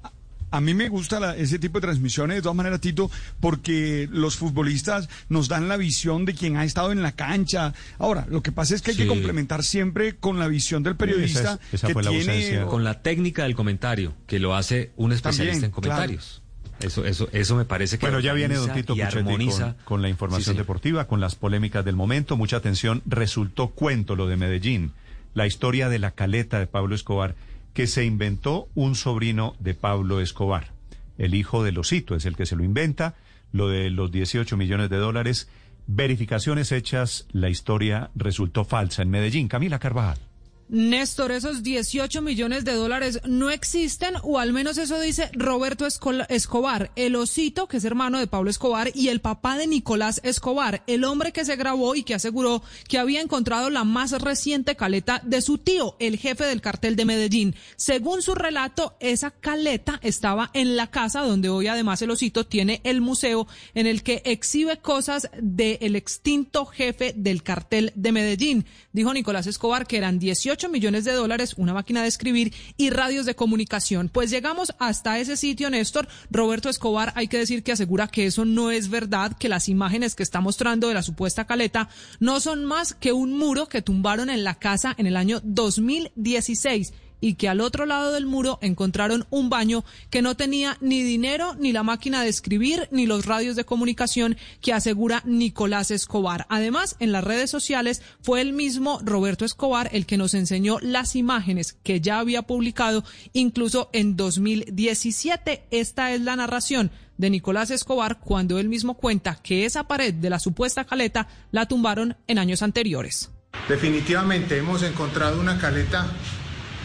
a- 0.57 0.61
mí 0.61 0.75
me 0.75 0.89
gusta 0.89 1.21
la- 1.21 1.37
ese 1.37 1.59
tipo 1.59 1.79
de 1.79 1.83
transmisiones, 1.87 2.37
de 2.37 2.43
todas 2.43 2.57
maneras, 2.57 2.81
Tito, 2.81 3.11
porque 3.41 4.09
los 4.11 4.37
futbolistas 4.37 5.09
nos 5.29 5.49
dan 5.49 5.69
la 5.69 5.77
visión 5.77 6.25
de 6.25 6.35
quien 6.35 6.57
ha 6.57 6.65
estado 6.65 6.93
en 6.93 7.03
la 7.03 7.13
cancha. 7.13 7.75
Ahora, 7.99 8.27
lo 8.29 8.43
que 8.43 8.53
pasa 8.53 8.75
es 8.75 8.83
que 8.83 8.93
hay 8.93 8.97
Sí. 8.97 9.03
que 9.03 9.09
complementar 9.09 9.63
siempre 9.65 10.17
con 10.17 10.39
la 10.39 10.49
visión 10.49 10.83
del 10.83 10.97
periodista 10.97 11.41
Esa 11.41 11.55
es- 11.55 11.75
esa 11.75 11.87
que 11.89 11.93
fue 11.93 12.03
la 12.03 12.11
tiene... 12.11 12.33
ausencia. 12.33 12.65
Con 12.67 12.85
la 12.85 13.03
técnica 13.03 13.43
del 13.45 13.55
comentario, 13.55 14.15
que 14.27 14.39
lo 14.39 14.55
hace 14.57 14.93
un 14.97 15.13
especialista 15.13 15.53
También, 15.53 15.65
en 15.67 15.71
comentarios. 15.71 16.41
Eso, 16.81 17.05
eso, 17.07 17.29
eso 17.33 17.55
me 17.57 17.65
parece 17.65 17.99
que 17.99 18.07
Bueno, 18.07 18.19
ya 18.21 18.33
viene 18.33 18.57
Don 18.57 18.73
Tito 18.73 18.95
Puchetti 18.95 19.49
con, 19.49 19.77
con 19.85 20.03
la 20.03 20.09
información 20.09 20.55
Sí, 20.55 20.59
deportiva, 20.59 21.07
con 21.07 21.21
las 21.21 21.35
polémicas 21.37 21.85
del 21.85 21.95
momento. 21.95 22.37
Mucha 22.37 22.57
atención. 22.57 23.01
Resultó 23.07 23.69
cuento 23.69 24.17
lo 24.17 24.27
de 24.27 24.37
Medellín, 24.37 24.91
la 25.35 25.47
historia 25.47 25.89
de 25.89 25.99
la 26.01 26.11
caleta 26.11 26.59
de 26.59 26.67
Pablo 26.67 26.95
Escobar, 26.97 27.37
que 27.75 27.87
se 27.87 28.05
inventó 28.05 28.69
un 28.75 28.95
sobrino 28.95 29.57
de 29.59 29.75
Pablo 29.75 30.21
Escobar. 30.21 30.73
El 31.19 31.35
hijo 31.35 31.63
de 31.63 31.73
Losito 31.73 32.15
es 32.15 32.25
el 32.25 32.37
que 32.37 32.47
se 32.47 32.57
lo 32.57 32.65
inventa. 32.65 33.17
Lo 33.53 33.69
de 33.69 33.91
los 33.91 34.11
18 34.11 34.57
millones 34.57 34.91
de 34.91 34.97
dólares. 34.97 35.49
Verificaciones 35.87 36.73
hechas, 36.73 37.27
la 37.31 37.51
historia 37.51 38.11
resultó 38.15 38.65
falsa 38.65 39.03
en 39.03 39.11
Medellín. 39.11 39.49
Camila 39.49 39.79
Carvajal. 39.79 40.19
Néstor, 40.69 41.31
esos 41.33 41.63
18 41.63 42.23
millones 42.23 42.65
de 42.65 42.73
dólares 42.73 43.21
no 43.27 43.51
existen, 43.51 44.15
o 44.23 44.39
al 44.39 44.53
menos 44.53 44.79
eso 44.79 44.99
dice 44.99 45.31
Roberto 45.35 45.87
Escobar, 45.87 46.91
el 46.97 47.17
osito, 47.17 47.69
que 47.69 47.77
es 47.77 47.85
hermano 47.85 48.19
de 48.19 48.27
Pablo 48.27 48.51
Escobar, 48.51 48.91
y 48.95 49.09
el 49.09 49.21
papá 49.21 49.59
de 49.59 49.67
Nicolás 49.67 50.21
Escobar, 50.25 50.83
el 50.87 51.05
hombre 51.05 51.33
que 51.33 51.45
se 51.45 51.57
grabó 51.57 51.95
y 51.95 52.03
que 52.03 52.15
aseguró 52.15 52.63
que 52.89 52.99
había 52.99 53.21
encontrado 53.21 53.69
la 53.69 53.85
más 53.85 54.13
reciente 54.13 54.75
caleta 54.75 55.21
de 55.23 55.43
su 55.43 55.59
tío, 55.59 55.97
el 55.99 56.17
jefe 56.19 56.45
del 56.45 56.63
cartel 56.63 56.97
de 56.97 57.05
Medellín. 57.05 57.55
Según 57.77 58.23
su 58.23 58.35
relato, 58.35 58.97
esa 59.01 59.31
caleta 59.31 60.01
estaba 60.03 60.51
en 60.55 60.77
la 60.77 60.91
casa 60.91 61.21
donde 61.21 61.51
hoy 61.51 61.67
además 61.67 62.01
el 62.03 62.11
osito 62.11 62.47
tiene 62.47 62.81
el 62.85 63.01
museo 63.01 63.47
en 63.75 63.87
el 63.87 64.03
que 64.03 64.23
exhibe 64.25 64.79
cosas 64.79 65.29
del 65.41 65.95
extinto 65.97 66.65
jefe 66.65 67.13
del 67.17 67.43
cartel 67.43 67.93
de 67.95 68.13
Medellín. 68.13 68.65
Dijo 68.93 69.13
Nicolás 69.13 69.47
Escobar 69.47 69.87
que 69.87 69.99
eran 69.99 70.19
18 70.19 70.64
millones 70.69 71.05
de 71.05 71.13
dólares, 71.13 71.55
una 71.57 71.75
máquina 71.75 72.03
de 72.03 72.09
escribir 72.09 72.55
y 72.77 72.91
radios 72.91 73.27
de 73.27 73.35
comunicación. 73.35 74.09
Pues 74.09 74.31
llegamos 74.31 74.75
hasta 74.79 75.19
ese 75.19 75.37
sitio, 75.37 75.71
Néstor. 75.71 76.09
Roberto 76.31 76.69
Escobar, 76.69 77.13
hay 77.17 77.29
que 77.29 77.39
decir 77.39 77.63
que 77.63 77.73
asegura 77.73 78.09
que 78.09 78.27
eso 78.27 78.45
no 78.45 78.71
es 78.71 78.89
verdad, 78.89 79.37
que 79.37 79.49
las 79.49 79.69
imágenes 79.69 80.15
que 80.15 80.23
está 80.23 80.41
mostrando 80.41 80.89
de 80.89 80.95
la 80.95 81.03
supuesta 81.03 81.47
caleta 81.47 81.89
no 82.21 82.41
son 82.41 82.65
más 82.65 82.95
que 82.95 83.13
un 83.13 83.37
muro 83.37 83.69
que 83.69 83.83
tumbaron 83.83 84.31
en 84.31 84.45
la 84.45 84.55
casa 84.55 84.95
en 84.97 85.07
el 85.07 85.17
año 85.17 85.41
2016 85.43 86.93
y 87.21 87.35
que 87.35 87.49
al 87.49 87.61
otro 87.61 87.87
lado 87.87 88.13
del 88.13 88.27
muro 88.27 88.59
encontraron 88.61 89.27
un 89.31 89.49
baño 89.49 89.85
que 90.11 90.23
no 90.23 90.37
tenía 90.37 90.77
ni 90.81 91.03
dinero, 91.03 91.55
ni 91.59 91.73
la 91.73 91.83
máquina 91.83 92.23
de 92.23 92.29
escribir, 92.29 92.89
ni 92.91 93.07
los 93.07 93.27
radios 93.27 93.57
de 93.57 93.65
comunicación 93.65 94.37
que 94.61 94.73
asegura 94.73 95.23
Nicolás 95.25 95.91
Escobar. 95.91 96.47
Además, 96.49 96.97
en 97.01 97.13
las 97.13 97.25
redes 97.25 97.51
sociales 97.51 98.03
fue 98.21 98.41
el 98.41 98.53
mismo 98.53 99.01
Roberto 99.03 99.45
Escobar 99.45 99.89
el 99.93 100.07
que 100.07 100.17
nos 100.17 100.35
enseñó 100.35 100.79
las 100.81 101.17
imágenes 101.17 101.77
que 101.83 102.01
ya 102.01 102.19
había 102.19 102.43
publicado 102.43 103.05
incluso 103.33 103.91
en 103.93 104.17
2017. 104.17 105.65
Esta 105.71 106.13
es 106.13 106.21
la 106.21 106.37
narración 106.37 106.91
de 107.17 107.31
Nicolás 107.31 107.71
Escobar 107.71 108.21
cuando 108.21 108.59
él 108.59 108.69
mismo 108.69 108.95
cuenta 108.95 109.39
que 109.43 109.65
esa 109.65 109.85
pared 109.85 110.15
de 110.15 110.31
la 110.31 110.39
supuesta 110.39 110.85
caleta 110.85 111.29
la 111.53 111.67
tumbaron 111.67 112.17
en 112.27 112.39
años 112.39 112.63
anteriores. 112.63 113.31
Definitivamente 113.69 114.59
hemos 114.59 114.83
encontrado 114.83 115.41
una 115.41 115.59
caleta 115.59 116.07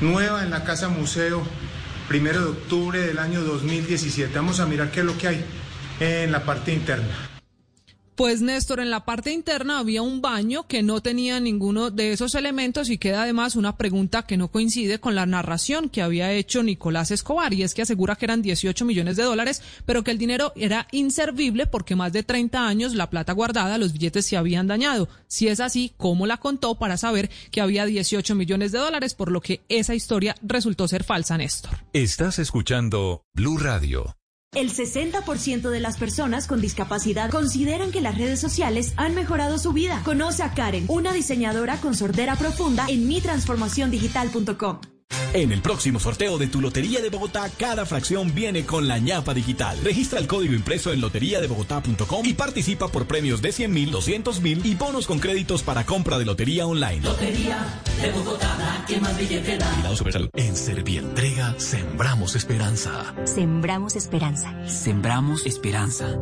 nueva 0.01 0.43
en 0.43 0.49
la 0.49 0.63
Casa 0.63 0.89
Museo, 0.89 1.43
primero 2.07 2.41
de 2.41 2.47
octubre 2.47 2.99
del 2.99 3.19
año 3.19 3.41
2017. 3.41 4.33
Vamos 4.35 4.59
a 4.59 4.65
mirar 4.65 4.91
qué 4.91 5.01
es 5.01 5.05
lo 5.05 5.17
que 5.17 5.27
hay 5.27 5.45
en 5.99 6.31
la 6.31 6.43
parte 6.43 6.73
interna. 6.73 7.28
Pues 8.19 8.41
Néstor, 8.41 8.81
en 8.81 8.89
la 8.89 9.05
parte 9.05 9.31
interna 9.31 9.79
había 9.79 10.01
un 10.01 10.19
baño 10.19 10.67
que 10.67 10.83
no 10.83 11.01
tenía 11.01 11.39
ninguno 11.39 11.89
de 11.89 12.11
esos 12.11 12.35
elementos 12.35 12.89
y 12.89 12.97
queda 12.97 13.23
además 13.23 13.55
una 13.55 13.77
pregunta 13.77 14.23
que 14.23 14.35
no 14.35 14.49
coincide 14.49 14.99
con 14.99 15.15
la 15.15 15.25
narración 15.25 15.87
que 15.87 16.01
había 16.01 16.33
hecho 16.33 16.61
Nicolás 16.61 17.11
Escobar 17.11 17.53
y 17.53 17.63
es 17.63 17.73
que 17.73 17.83
asegura 17.83 18.17
que 18.17 18.25
eran 18.25 18.41
18 18.41 18.83
millones 18.83 19.15
de 19.15 19.23
dólares, 19.23 19.61
pero 19.85 20.03
que 20.03 20.11
el 20.11 20.17
dinero 20.17 20.51
era 20.57 20.85
inservible 20.91 21.65
porque 21.65 21.95
más 21.95 22.11
de 22.11 22.23
30 22.23 22.67
años 22.67 22.93
la 22.93 23.09
plata 23.09 23.31
guardada, 23.31 23.77
los 23.77 23.93
billetes 23.93 24.25
se 24.25 24.35
habían 24.35 24.67
dañado. 24.67 25.07
Si 25.27 25.47
es 25.47 25.61
así, 25.61 25.93
¿cómo 25.95 26.27
la 26.27 26.35
contó 26.35 26.77
para 26.77 26.97
saber 26.97 27.29
que 27.51 27.61
había 27.61 27.85
18 27.85 28.35
millones 28.35 28.73
de 28.73 28.79
dólares? 28.79 29.13
Por 29.13 29.31
lo 29.31 29.39
que 29.39 29.61
esa 29.69 29.95
historia 29.95 30.35
resultó 30.41 30.89
ser 30.89 31.05
falsa, 31.05 31.37
Néstor. 31.37 31.85
Estás 31.93 32.37
escuchando 32.37 33.23
Blue 33.33 33.57
Radio. 33.57 34.18
El 34.55 34.71
60% 34.71 35.69
de 35.69 35.79
las 35.79 35.97
personas 35.97 36.47
con 36.47 36.59
discapacidad 36.59 37.29
consideran 37.29 37.91
que 37.91 38.01
las 38.01 38.17
redes 38.17 38.39
sociales 38.39 38.93
han 38.97 39.13
mejorado 39.13 39.59
su 39.59 39.73
vida. 39.73 40.01
Conoce 40.03 40.41
a 40.41 40.55
Karen, 40.55 40.85
una 40.87 41.13
diseñadora 41.13 41.77
con 41.77 41.93
sordera 41.93 42.35
profunda 42.35 42.87
en 42.89 43.07
mitransformaciondigital.com. 43.07 44.98
En 45.33 45.51
el 45.51 45.61
próximo 45.61 45.99
sorteo 45.99 46.39
de 46.39 46.47
tu 46.47 46.59
Lotería 46.59 47.01
de 47.01 47.09
Bogotá, 47.09 47.49
cada 47.55 47.85
fracción 47.85 48.33
viene 48.33 48.65
con 48.65 48.87
la 48.87 48.97
ñapa 48.97 49.33
digital. 49.33 49.77
Registra 49.83 50.19
el 50.19 50.27
código 50.27 50.53
impreso 50.53 50.91
en 50.91 51.01
loteriadebogotá.com 51.01 52.25
y 52.25 52.33
participa 52.33 52.87
por 52.87 53.05
premios 53.05 53.41
de 53.41 53.51
100 53.51 53.71
mil, 53.71 53.91
200 53.91 54.41
mil 54.41 54.65
y 54.65 54.73
bonos 54.73 55.05
con 55.05 55.19
créditos 55.19 55.61
para 55.61 55.85
compra 55.85 56.17
de 56.17 56.25
lotería 56.25 56.65
online. 56.65 57.01
Lotería 57.01 57.79
de 58.01 58.11
Bogotá, 58.11 58.83
que 58.87 58.99
más 58.99 59.17
billete 59.17 59.57
da. 59.57 59.69
En 60.33 60.55
Servientrega 60.55 61.55
sembramos 61.59 62.35
esperanza. 62.35 63.13
Sembramos 63.25 63.95
esperanza. 63.95 64.67
Sembramos 64.67 65.45
esperanza. 65.45 66.17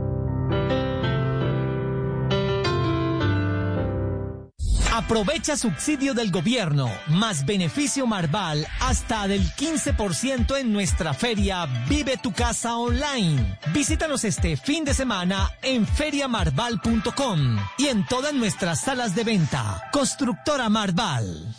Aprovecha 4.98 5.56
subsidio 5.56 6.16
del 6.16 6.32
gobierno, 6.32 6.90
más 7.10 7.46
beneficio 7.46 8.08
Marval 8.08 8.66
hasta 8.80 9.28
del 9.28 9.44
15% 9.44 10.58
en 10.58 10.74
nuestra 10.74 11.14
feria 11.14 11.68
Vive 11.88 12.18
tu 12.18 12.34
casa 12.34 12.76
online. 12.78 13.60
Visítanos 13.76 14.24
este 14.24 14.58
fin 14.58 14.86
de 14.86 14.96
semana 14.96 15.52
en 15.62 15.86
feriamarval.com 15.86 17.58
y 17.78 17.86
en 17.86 18.08
todas 18.08 18.34
nuestras 18.34 18.82
salas 18.82 19.14
de 19.14 19.24
venta. 19.24 19.84
Constructora 19.92 20.68
Marval. 20.68 21.56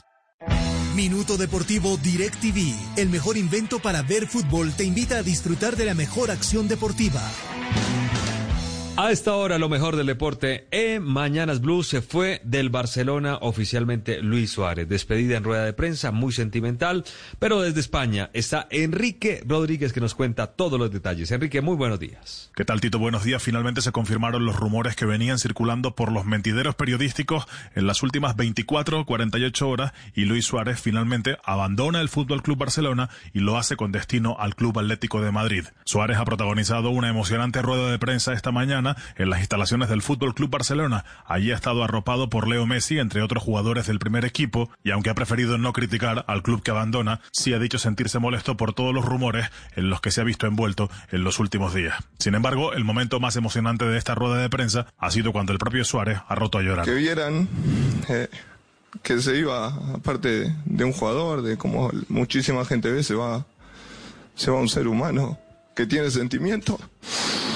Minuto 0.96 1.36
Deportivo 1.36 1.96
DirecTV, 1.96 2.74
el 2.96 3.08
mejor 3.08 3.36
invento 3.36 3.78
para 3.78 4.02
ver 4.02 4.26
fútbol, 4.26 4.72
te 4.72 4.82
invita 4.82 5.18
a 5.18 5.22
disfrutar 5.22 5.76
de 5.76 5.84
la 5.84 5.94
mejor 5.94 6.32
acción 6.32 6.66
deportiva. 6.66 7.22
A 9.00 9.12
esta 9.12 9.36
hora, 9.36 9.58
lo 9.58 9.68
mejor 9.68 9.94
del 9.94 10.08
deporte 10.08 10.66
en 10.72 11.04
Mañanas 11.04 11.60
Blue 11.60 11.84
se 11.84 12.02
fue 12.02 12.40
del 12.42 12.68
Barcelona 12.68 13.38
oficialmente 13.40 14.20
Luis 14.20 14.50
Suárez. 14.50 14.88
Despedida 14.88 15.36
en 15.36 15.44
rueda 15.44 15.64
de 15.64 15.72
prensa, 15.72 16.10
muy 16.10 16.32
sentimental, 16.32 17.04
pero 17.38 17.60
desde 17.60 17.78
España 17.78 18.28
está 18.32 18.66
Enrique 18.72 19.40
Rodríguez 19.46 19.92
que 19.92 20.00
nos 20.00 20.16
cuenta 20.16 20.48
todos 20.48 20.80
los 20.80 20.90
detalles. 20.90 21.30
Enrique, 21.30 21.60
muy 21.60 21.76
buenos 21.76 22.00
días. 22.00 22.50
¿Qué 22.56 22.64
tal, 22.64 22.80
Tito? 22.80 22.98
Buenos 22.98 23.22
días. 23.22 23.40
Finalmente 23.40 23.82
se 23.82 23.92
confirmaron 23.92 24.44
los 24.44 24.56
rumores 24.56 24.96
que 24.96 25.06
venían 25.06 25.38
circulando 25.38 25.94
por 25.94 26.10
los 26.10 26.24
mentideros 26.24 26.74
periodísticos 26.74 27.46
en 27.76 27.86
las 27.86 28.02
últimas 28.02 28.34
24 28.34 28.98
o 28.98 29.06
48 29.06 29.68
horas 29.68 29.92
y 30.16 30.24
Luis 30.24 30.44
Suárez 30.44 30.80
finalmente 30.80 31.38
abandona 31.44 32.00
el 32.00 32.08
Fútbol 32.08 32.42
Club 32.42 32.58
Barcelona 32.58 33.10
y 33.32 33.38
lo 33.38 33.58
hace 33.58 33.76
con 33.76 33.92
destino 33.92 34.34
al 34.40 34.56
Club 34.56 34.76
Atlético 34.76 35.20
de 35.20 35.30
Madrid. 35.30 35.66
Suárez 35.84 36.18
ha 36.18 36.24
protagonizado 36.24 36.90
una 36.90 37.08
emocionante 37.08 37.62
rueda 37.62 37.92
de 37.92 38.00
prensa 38.00 38.32
esta 38.32 38.50
mañana 38.50 38.87
en 39.16 39.30
las 39.30 39.40
instalaciones 39.40 39.88
del 39.88 40.02
Fútbol 40.02 40.34
Club 40.34 40.50
Barcelona. 40.50 41.04
Allí 41.26 41.52
ha 41.52 41.54
estado 41.54 41.82
arropado 41.84 42.28
por 42.28 42.48
Leo 42.48 42.66
Messi, 42.66 42.98
entre 42.98 43.22
otros 43.22 43.42
jugadores 43.42 43.86
del 43.86 43.98
primer 43.98 44.24
equipo, 44.24 44.70
y 44.84 44.90
aunque 44.90 45.10
ha 45.10 45.14
preferido 45.14 45.58
no 45.58 45.72
criticar 45.72 46.24
al 46.28 46.42
club 46.42 46.62
que 46.62 46.70
abandona, 46.70 47.20
sí 47.32 47.52
ha 47.52 47.58
dicho 47.58 47.78
sentirse 47.78 48.18
molesto 48.18 48.56
por 48.56 48.72
todos 48.72 48.94
los 48.94 49.04
rumores 49.04 49.50
en 49.76 49.90
los 49.90 50.00
que 50.00 50.10
se 50.10 50.20
ha 50.20 50.24
visto 50.24 50.46
envuelto 50.46 50.90
en 51.10 51.24
los 51.24 51.38
últimos 51.38 51.74
días. 51.74 51.96
Sin 52.18 52.34
embargo, 52.34 52.72
el 52.72 52.84
momento 52.84 53.20
más 53.20 53.36
emocionante 53.36 53.84
de 53.84 53.98
esta 53.98 54.14
rueda 54.14 54.36
de 54.36 54.50
prensa 54.50 54.86
ha 54.98 55.10
sido 55.10 55.32
cuando 55.32 55.52
el 55.52 55.58
propio 55.58 55.84
Suárez 55.84 56.20
ha 56.28 56.34
roto 56.34 56.58
a 56.58 56.62
llorar. 56.62 56.84
Que 56.84 56.94
vieran 56.94 57.48
eh, 58.08 58.28
que 59.02 59.20
se 59.20 59.36
iba, 59.36 59.68
aparte 59.94 60.54
de 60.64 60.84
un 60.84 60.92
jugador, 60.92 61.42
de 61.42 61.56
como 61.56 61.90
muchísima 62.08 62.64
gente 62.64 62.90
ve, 62.90 63.02
se 63.02 63.14
va, 63.14 63.46
se 64.34 64.50
va 64.50 64.58
un 64.58 64.68
ser 64.68 64.88
humano 64.88 65.38
que 65.74 65.86
tiene 65.86 66.10
sentimiento. 66.10 66.78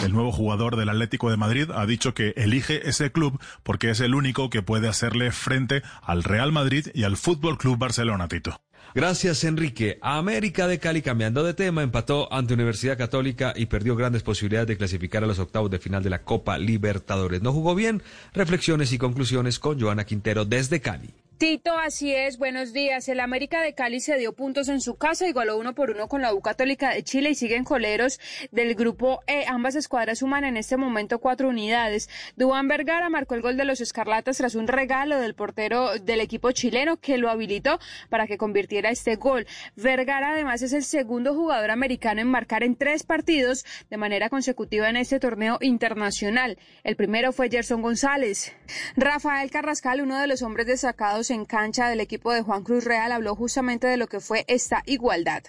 El 0.02 0.12
nuevo 0.12 0.32
jugador 0.32 0.74
del 0.74 0.88
Atlético 0.88 1.30
de 1.30 1.36
Madrid 1.36 1.70
ha 1.72 1.86
dicho 1.86 2.12
que 2.12 2.34
elige 2.36 2.88
ese 2.88 3.12
club 3.12 3.40
porque 3.62 3.90
es 3.90 4.00
el 4.00 4.16
único 4.16 4.50
que 4.50 4.60
puede 4.60 4.88
hacerle 4.88 5.30
frente 5.30 5.82
al 6.02 6.24
Real 6.24 6.50
Madrid 6.50 6.88
y 6.92 7.04
al 7.04 7.16
Fútbol 7.16 7.56
Club 7.56 7.78
Barcelona, 7.78 8.26
Tito. 8.26 8.60
Gracias, 8.96 9.44
Enrique. 9.44 9.98
América 10.02 10.66
de 10.66 10.80
Cali, 10.80 11.02
cambiando 11.02 11.44
de 11.44 11.54
tema, 11.54 11.84
empató 11.84 12.30
ante 12.32 12.52
Universidad 12.52 12.98
Católica 12.98 13.54
y 13.56 13.66
perdió 13.66 13.94
grandes 13.94 14.24
posibilidades 14.24 14.66
de 14.66 14.76
clasificar 14.76 15.22
a 15.22 15.28
los 15.28 15.38
octavos 15.38 15.70
de 15.70 15.78
final 15.78 16.02
de 16.02 16.10
la 16.10 16.24
Copa 16.24 16.58
Libertadores. 16.58 17.40
No 17.40 17.52
jugó 17.52 17.76
bien. 17.76 18.02
Reflexiones 18.34 18.92
y 18.92 18.98
conclusiones 18.98 19.60
con 19.60 19.80
Joana 19.80 20.04
Quintero 20.04 20.44
desde 20.44 20.80
Cali. 20.80 21.14
Tito, 21.38 21.76
así 21.76 22.14
es, 22.14 22.38
buenos 22.38 22.72
días. 22.72 23.08
El 23.08 23.18
América 23.18 23.60
de 23.60 23.74
Cali 23.74 23.98
se 23.98 24.16
dio 24.16 24.32
puntos 24.32 24.68
en 24.68 24.80
su 24.80 24.94
casa, 24.94 25.26
igualó 25.26 25.58
uno 25.58 25.74
por 25.74 25.90
uno 25.90 26.06
con 26.06 26.22
la 26.22 26.32
U 26.32 26.40
Católica 26.40 26.90
de 26.90 27.02
Chile 27.02 27.30
y 27.30 27.34
siguen 27.34 27.64
coleros 27.64 28.20
del 28.52 28.76
grupo 28.76 29.22
E. 29.26 29.44
Ambas 29.48 29.74
escuadras 29.74 30.20
suman 30.20 30.44
en 30.44 30.56
este 30.56 30.76
momento 30.76 31.18
cuatro 31.18 31.48
unidades. 31.48 32.08
Dubán 32.36 32.68
Vergara 32.68 33.08
marcó 33.08 33.34
el 33.34 33.42
gol 33.42 33.56
de 33.56 33.64
los 33.64 33.80
Escarlatas 33.80 34.36
tras 34.36 34.54
un 34.54 34.68
regalo 34.68 35.18
del 35.18 35.34
portero 35.34 35.98
del 35.98 36.20
equipo 36.20 36.52
chileno 36.52 36.98
que 36.98 37.18
lo 37.18 37.28
habilitó 37.28 37.80
para 38.08 38.28
que 38.28 38.38
convirtiera 38.38 38.90
este 38.90 39.16
gol. 39.16 39.46
Vergara 39.74 40.30
además 40.30 40.62
es 40.62 40.72
el 40.72 40.84
segundo 40.84 41.34
jugador 41.34 41.72
americano 41.72 42.20
en 42.20 42.28
marcar 42.28 42.62
en 42.62 42.76
tres 42.76 43.02
partidos 43.02 43.64
de 43.90 43.96
manera 43.96 44.28
consecutiva 44.28 44.88
en 44.88 44.96
este 44.96 45.18
torneo 45.18 45.58
internacional. 45.60 46.56
El 46.84 46.94
primero 46.94 47.32
fue 47.32 47.50
Gerson 47.50 47.82
González. 47.82 48.54
Rafael 48.96 49.50
Carrascal, 49.50 50.02
uno 50.02 50.20
de 50.20 50.28
los 50.28 50.42
hombres 50.42 50.68
destacados 50.68 51.21
en 51.30 51.44
cancha 51.44 51.88
del 51.88 52.00
equipo 52.00 52.32
de 52.32 52.42
Juan 52.42 52.62
Cruz 52.62 52.84
Real 52.84 53.12
habló 53.12 53.34
justamente 53.34 53.86
de 53.86 53.96
lo 53.96 54.06
que 54.06 54.20
fue 54.20 54.44
esta 54.48 54.82
igualdad. 54.86 55.42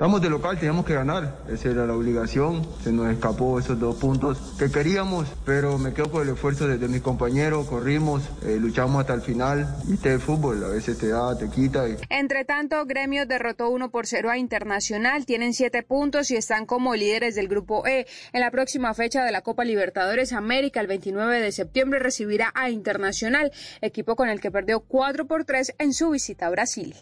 Estamos 0.00 0.22
de 0.22 0.30
local, 0.30 0.56
teníamos 0.56 0.86
que 0.86 0.94
ganar, 0.94 1.44
esa 1.50 1.68
era 1.68 1.84
la 1.86 1.92
obligación, 1.92 2.66
se 2.82 2.90
nos 2.90 3.12
escapó 3.12 3.58
esos 3.58 3.78
dos 3.78 3.96
puntos 3.96 4.38
que 4.58 4.70
queríamos, 4.70 5.28
pero 5.44 5.76
me 5.76 5.92
quedo 5.92 6.10
con 6.10 6.22
el 6.22 6.32
esfuerzo 6.32 6.66
de, 6.66 6.78
de 6.78 6.88
mis 6.88 7.02
compañeros, 7.02 7.66
corrimos, 7.66 8.22
eh, 8.46 8.56
luchamos 8.58 8.98
hasta 9.02 9.12
el 9.12 9.20
final, 9.20 9.76
y 9.86 9.92
este 9.92 10.18
fútbol, 10.18 10.64
a 10.64 10.68
veces 10.68 10.96
te 10.96 11.08
da, 11.08 11.36
te 11.36 11.50
quita. 11.50 11.84
Entre 12.08 12.46
tanto, 12.46 12.86
Gremio 12.86 13.26
derrotó 13.26 13.68
1 13.68 13.90
por 13.90 14.06
0 14.06 14.30
a 14.30 14.38
Internacional, 14.38 15.26
tienen 15.26 15.52
7 15.52 15.82
puntos 15.82 16.30
y 16.30 16.36
están 16.36 16.64
como 16.64 16.96
líderes 16.96 17.34
del 17.34 17.48
grupo 17.48 17.86
E. 17.86 18.06
En 18.32 18.40
la 18.40 18.50
próxima 18.50 18.94
fecha 18.94 19.22
de 19.22 19.32
la 19.32 19.42
Copa 19.42 19.64
Libertadores 19.64 20.32
América, 20.32 20.80
el 20.80 20.86
29 20.86 21.42
de 21.42 21.52
septiembre, 21.52 21.98
recibirá 21.98 22.52
a 22.54 22.70
Internacional, 22.70 23.52
equipo 23.82 24.16
con 24.16 24.30
el 24.30 24.40
que 24.40 24.50
perdió 24.50 24.80
4 24.80 25.26
por 25.26 25.44
3 25.44 25.74
en 25.76 25.92
su 25.92 26.08
visita 26.08 26.46
a 26.46 26.50
Brasil. 26.50 26.94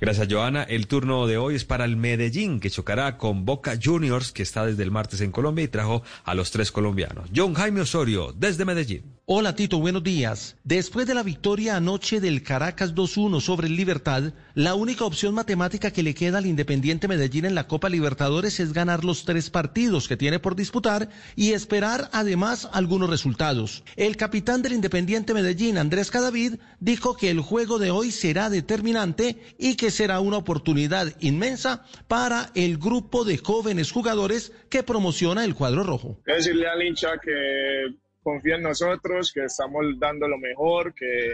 Gracias, 0.00 0.28
Joana. 0.30 0.62
El 0.62 0.86
turno 0.86 1.26
de 1.26 1.38
hoy 1.38 1.54
es 1.54 1.64
para 1.64 1.84
el 1.84 1.96
Medellín, 1.96 2.60
que 2.60 2.70
chocará 2.70 3.16
con 3.16 3.44
Boca 3.44 3.78
Juniors, 3.82 4.32
que 4.32 4.42
está 4.42 4.66
desde 4.66 4.82
el 4.82 4.90
martes 4.90 5.20
en 5.20 5.32
Colombia 5.32 5.64
y 5.64 5.68
trajo 5.68 6.02
a 6.24 6.34
los 6.34 6.50
tres 6.50 6.70
colombianos. 6.72 7.30
John 7.34 7.54
Jaime 7.54 7.80
Osorio, 7.80 8.32
desde 8.36 8.64
Medellín. 8.64 9.15
Hola 9.28 9.56
Tito, 9.56 9.80
buenos 9.80 10.04
días. 10.04 10.56
Después 10.62 11.04
de 11.08 11.14
la 11.14 11.24
victoria 11.24 11.74
anoche 11.74 12.20
del 12.20 12.44
Caracas 12.44 12.94
2-1 12.94 13.40
sobre 13.40 13.66
el 13.66 13.74
Libertad, 13.74 14.32
la 14.54 14.76
única 14.76 15.04
opción 15.04 15.34
matemática 15.34 15.90
que 15.90 16.04
le 16.04 16.14
queda 16.14 16.38
al 16.38 16.46
Independiente 16.46 17.08
Medellín 17.08 17.44
en 17.44 17.56
la 17.56 17.66
Copa 17.66 17.88
Libertadores 17.88 18.60
es 18.60 18.72
ganar 18.72 19.02
los 19.04 19.24
tres 19.24 19.50
partidos 19.50 20.06
que 20.06 20.16
tiene 20.16 20.38
por 20.38 20.54
disputar 20.54 21.08
y 21.34 21.54
esperar 21.54 22.08
además 22.12 22.70
algunos 22.72 23.10
resultados. 23.10 23.82
El 23.96 24.16
capitán 24.16 24.62
del 24.62 24.74
Independiente 24.74 25.34
Medellín, 25.34 25.76
Andrés 25.76 26.12
Cadavid, 26.12 26.60
dijo 26.78 27.16
que 27.16 27.28
el 27.28 27.40
juego 27.40 27.80
de 27.80 27.90
hoy 27.90 28.12
será 28.12 28.48
determinante 28.48 29.42
y 29.58 29.74
que 29.74 29.90
será 29.90 30.20
una 30.20 30.36
oportunidad 30.36 31.12
inmensa 31.18 31.84
para 32.06 32.52
el 32.54 32.78
grupo 32.78 33.24
de 33.24 33.38
jóvenes 33.38 33.90
jugadores 33.90 34.52
que 34.70 34.84
promociona 34.84 35.44
el 35.44 35.56
cuadro 35.56 35.82
rojo. 35.82 36.16
Decirle 36.24 36.68
al 36.68 36.80
hincha 36.80 37.18
que 37.20 37.96
confía 38.26 38.56
en 38.56 38.62
nosotros, 38.62 39.30
que 39.32 39.44
estamos 39.44 39.84
dando 40.00 40.26
lo 40.26 40.36
mejor, 40.36 40.92
que 40.92 41.32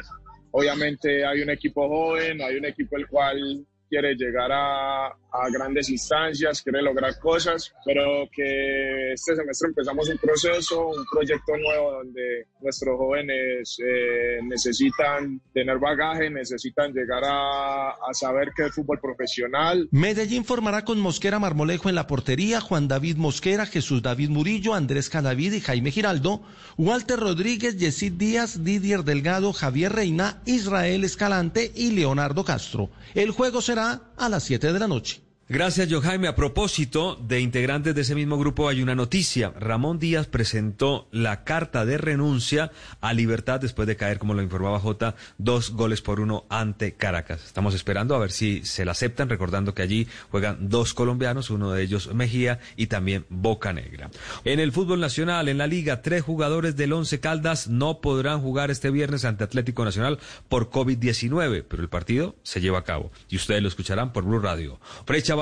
obviamente 0.51 1.25
hay 1.25 1.41
un 1.41 1.49
equipo 1.49 1.89
joven, 1.89 2.43
hay 2.43 2.57
un 2.57 2.67
equipo 2.67 2.99
el 2.99 3.07
cual 3.09 3.67
quiere 3.93 4.15
llegar 4.15 4.51
a, 4.51 5.09
a, 5.09 5.51
grandes 5.53 5.91
instancias, 5.91 6.63
quiere 6.63 6.81
lograr 6.81 7.19
cosas, 7.19 7.75
pero 7.85 8.27
que 8.35 9.13
este 9.13 9.37
semestre 9.37 9.69
empezamos 9.69 10.09
un 10.09 10.17
proceso, 10.17 10.87
un 10.89 11.05
proyecto 11.13 11.53
nuevo 11.59 11.93
donde 11.99 12.47
nuestros 12.63 12.97
jóvenes 12.97 13.77
eh, 13.85 14.39
necesitan 14.45 15.43
tener 15.53 15.79
bagaje, 15.79 16.31
necesitan 16.31 16.95
llegar 16.95 17.23
a, 17.23 17.91
a 17.91 18.15
saber 18.15 18.53
que 18.57 18.65
es 18.65 18.75
fútbol 18.75 18.99
profesional. 18.99 19.87
Medellín 19.91 20.47
formará 20.47 20.87
con 20.87 20.99
Mosquera 20.99 21.39
Marmolejo 21.39 21.91
en 21.91 21.95
la 21.95 22.07
portería, 22.07 22.63
Juan 22.63 22.89
David 22.89 23.19
Mosquera, 23.19 23.67
Jesús 23.67 24.01
David 24.01 24.31
Murillo, 24.31 24.73
Andrés 24.73 25.11
Cadavid 25.11 25.53
y 25.53 25.61
Jaime 25.61 25.91
Giraldo, 25.91 26.41
Walter 26.79 27.21
Rodríguez, 27.21 27.77
Yesid 27.77 28.15
Díaz, 28.15 28.65
Didier 28.65 29.05
Delgado, 29.05 29.53
Javier 29.53 29.93
Reina, 29.93 30.41
Israel 30.47 31.05
Escalante 31.05 31.71
y 31.75 31.91
Leonardo 31.91 32.43
Castro. 32.43 32.89
El 33.15 33.33
juego 33.33 33.61
será 33.61 33.82
a 33.83 34.29
las 34.29 34.45
7 34.45 34.73
de 34.73 34.79
la 34.79 34.89
noche. 34.89 35.23
Gracias, 35.53 35.93
Jojaime. 35.93 36.29
A 36.29 36.35
propósito 36.35 37.15
de 37.17 37.41
integrantes 37.41 37.95
de 37.95 38.01
ese 38.01 38.15
mismo 38.15 38.39
grupo, 38.39 38.71
hay 38.71 38.81
una 38.81 38.95
noticia. 38.95 39.53
Ramón 39.61 39.99
Díaz 39.99 40.27
presentó 40.27 41.09
la 41.13 41.45
carta 41.45 41.85
de 41.85 41.99
renuncia 41.99 42.73
a 43.03 43.13
Libertad 43.13 43.61
después 43.61 43.87
de 43.87 43.97
caer, 43.97 44.19
como 44.19 44.33
lo 44.33 44.41
informaba 44.41 44.81
J, 44.81 45.15
dos 45.37 45.73
goles 45.73 46.01
por 46.01 46.21
uno 46.21 46.47
ante 46.49 46.95
Caracas. 46.95 47.45
Estamos 47.45 47.75
esperando 47.75 48.15
a 48.15 48.19
ver 48.19 48.31
si 48.31 48.65
se 48.65 48.87
la 48.87 48.93
aceptan, 48.93 49.29
recordando 49.29 49.75
que 49.75 49.83
allí 49.83 50.09
juegan 50.31 50.71
dos 50.71 50.95
colombianos, 50.95 51.51
uno 51.51 51.71
de 51.71 51.83
ellos 51.83 52.15
Mejía 52.15 52.59
y 52.77 52.87
también 52.87 53.27
Boca 53.29 53.75
Negra. 53.75 54.11
En 54.47 54.59
el 54.59 54.73
fútbol 54.73 55.01
nacional, 55.01 55.51
en 55.51 55.59
la 55.59 55.67
liga, 55.67 56.01
tres 56.01 56.23
jugadores 56.23 56.77
del 56.77 56.95
Once 56.95 57.21
Caldas 57.21 57.69
no 57.69 58.01
podrán 58.01 58.41
jugar 58.41 58.71
este 58.71 58.91
viernes 58.91 59.27
ante 59.27 59.45
Atlético 59.45 59.85
Nacional 59.85 60.19
por 60.49 60.71
COVID-19, 60.71 61.67
pero 61.69 61.83
el 61.83 61.91
partido 61.91 62.37
se 62.43 62.63
lleva 62.63 62.79
a 62.79 62.85
cabo 62.85 63.13
y 63.29 63.37
ustedes 63.37 63.61
lo 63.61 63.69
escucharán 63.69 64.15
por 64.15 64.25
Blue 64.25 64.39
Radio. 64.39 64.81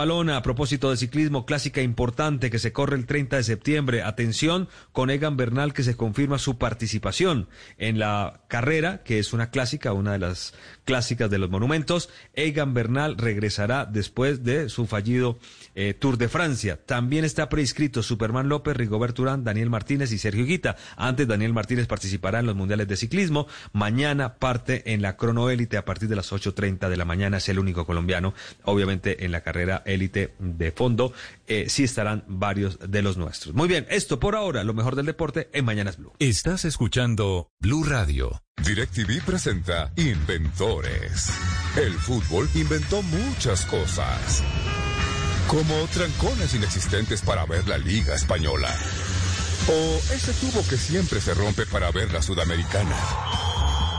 Balona, 0.00 0.38
a 0.38 0.42
propósito 0.42 0.88
de 0.88 0.96
ciclismo, 0.96 1.44
clásica 1.44 1.82
importante 1.82 2.48
que 2.48 2.58
se 2.58 2.72
corre 2.72 2.96
el 2.96 3.04
30 3.04 3.36
de 3.36 3.42
septiembre. 3.44 4.02
Atención 4.02 4.66
con 4.92 5.10
Egan 5.10 5.36
Bernal 5.36 5.74
que 5.74 5.82
se 5.82 5.94
confirma 5.94 6.38
su 6.38 6.56
participación 6.56 7.50
en 7.76 7.98
la 7.98 8.40
carrera, 8.48 9.02
que 9.02 9.18
es 9.18 9.34
una 9.34 9.50
clásica, 9.50 9.92
una 9.92 10.12
de 10.12 10.18
las 10.20 10.54
clásicas 10.86 11.28
de 11.28 11.36
los 11.36 11.50
monumentos. 11.50 12.08
Egan 12.32 12.72
Bernal 12.72 13.18
regresará 13.18 13.84
después 13.84 14.42
de 14.42 14.70
su 14.70 14.86
fallido 14.86 15.38
eh, 15.81 15.94
Tour 15.94 16.18
de 16.18 16.28
Francia. 16.28 16.78
También 16.84 17.25
está 17.25 17.49
prescrito 17.49 18.02
Superman 18.02 18.50
López, 18.50 18.76
Rigoberto 18.76 19.23
Urán, 19.23 19.44
Daniel 19.44 19.70
Martínez 19.70 20.12
y 20.12 20.18
Sergio 20.18 20.44
Guita. 20.44 20.76
Antes 20.94 21.26
Daniel 21.26 21.55
Martínez 21.55 21.86
participará 21.86 22.41
en 22.41 22.47
los 22.47 22.55
mundiales 22.55 22.86
de 22.86 22.99
ciclismo. 22.99 23.47
Mañana 23.73 24.34
parte 24.34 24.92
en 24.92 25.00
la 25.00 25.17
cronoélite 25.17 25.78
a 25.78 25.86
partir 25.86 26.10
de 26.10 26.17
las 26.17 26.33
8.30 26.33 26.91
de 26.91 26.97
la 26.99 27.07
mañana. 27.07 27.39
Es 27.39 27.49
el 27.49 27.59
único 27.59 27.86
colombiano, 27.86 28.34
obviamente 28.65 29.25
en 29.25 29.33
la 29.33 29.41
carrera 29.41 29.83
élite 29.86 30.34
de 30.39 30.70
fondo. 30.70 31.15
Eh, 31.47 31.70
sí 31.70 31.84
estarán 31.84 32.25
varios 32.28 32.78
de 32.78 33.00
los 33.00 33.17
nuestros. 33.17 33.55
Muy 33.55 33.67
bien, 33.67 33.86
esto 33.89 34.20
por 34.20 34.36
ahora, 34.36 34.65
lo 34.65 34.75
mejor 34.75 34.97
del 34.97 35.07
deporte 35.07 35.49
en 35.55 35.65
Mañanas 35.65 35.97
Blue. 35.97 36.12
Estás 36.18 36.67
escuchando 36.67 37.49
Blue 37.59 37.84
Radio. 37.84 38.42
DirecTV 38.62 39.25
presenta 39.25 39.91
Inventores. 39.97 41.33
El 41.76 41.94
fútbol 41.94 42.50
inventó 42.55 43.00
muchas 43.00 43.65
cosas. 43.65 44.44
Como 45.49 45.86
trancones 45.89 46.55
inexistentes 46.55 47.23
para 47.23 47.44
ver 47.47 47.67
la 47.69 47.78
Liga 47.78 48.15
Española. 48.15 48.75
O 49.69 50.12
ese 50.12 50.33
tubo 50.35 50.67
que 50.69 50.77
siempre 50.77 51.20
se 51.20 51.35
rompe 51.35 51.67
para 51.67 51.91
ver 51.91 52.12
la 52.12 52.23
Sudamericana. 52.23 52.97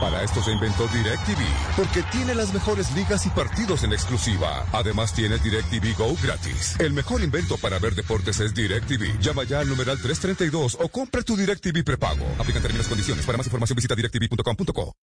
Para 0.02 0.24
esto 0.24 0.42
se 0.42 0.50
inventó 0.50 0.88
DirecTV, 0.88 1.38
porque 1.76 2.02
tiene 2.10 2.34
las 2.34 2.52
mejores 2.52 2.90
ligas 2.92 3.24
y 3.24 3.30
partidos 3.30 3.84
en 3.84 3.92
exclusiva. 3.92 4.66
Además 4.72 5.14
tiene 5.14 5.38
DirecTV 5.38 5.96
Go 5.96 6.16
gratis. 6.20 6.74
El 6.80 6.92
mejor 6.92 7.22
invento 7.22 7.56
para 7.56 7.78
ver 7.78 7.94
deportes 7.94 8.40
es 8.40 8.52
DirecTV. 8.52 9.20
Llama 9.20 9.44
ya 9.44 9.60
al 9.60 9.68
numeral 9.68 9.98
332 9.98 10.78
o 10.80 10.88
compra 10.88 11.22
tu 11.22 11.36
DirecTV 11.36 11.84
prepago. 11.84 12.26
Aplican 12.40 12.62
términos 12.62 12.86
y 12.86 12.88
condiciones. 12.88 13.24
Para 13.24 13.38
más 13.38 13.46
información 13.46 13.76
visita 13.76 13.94
directv.com.co. 13.94 14.96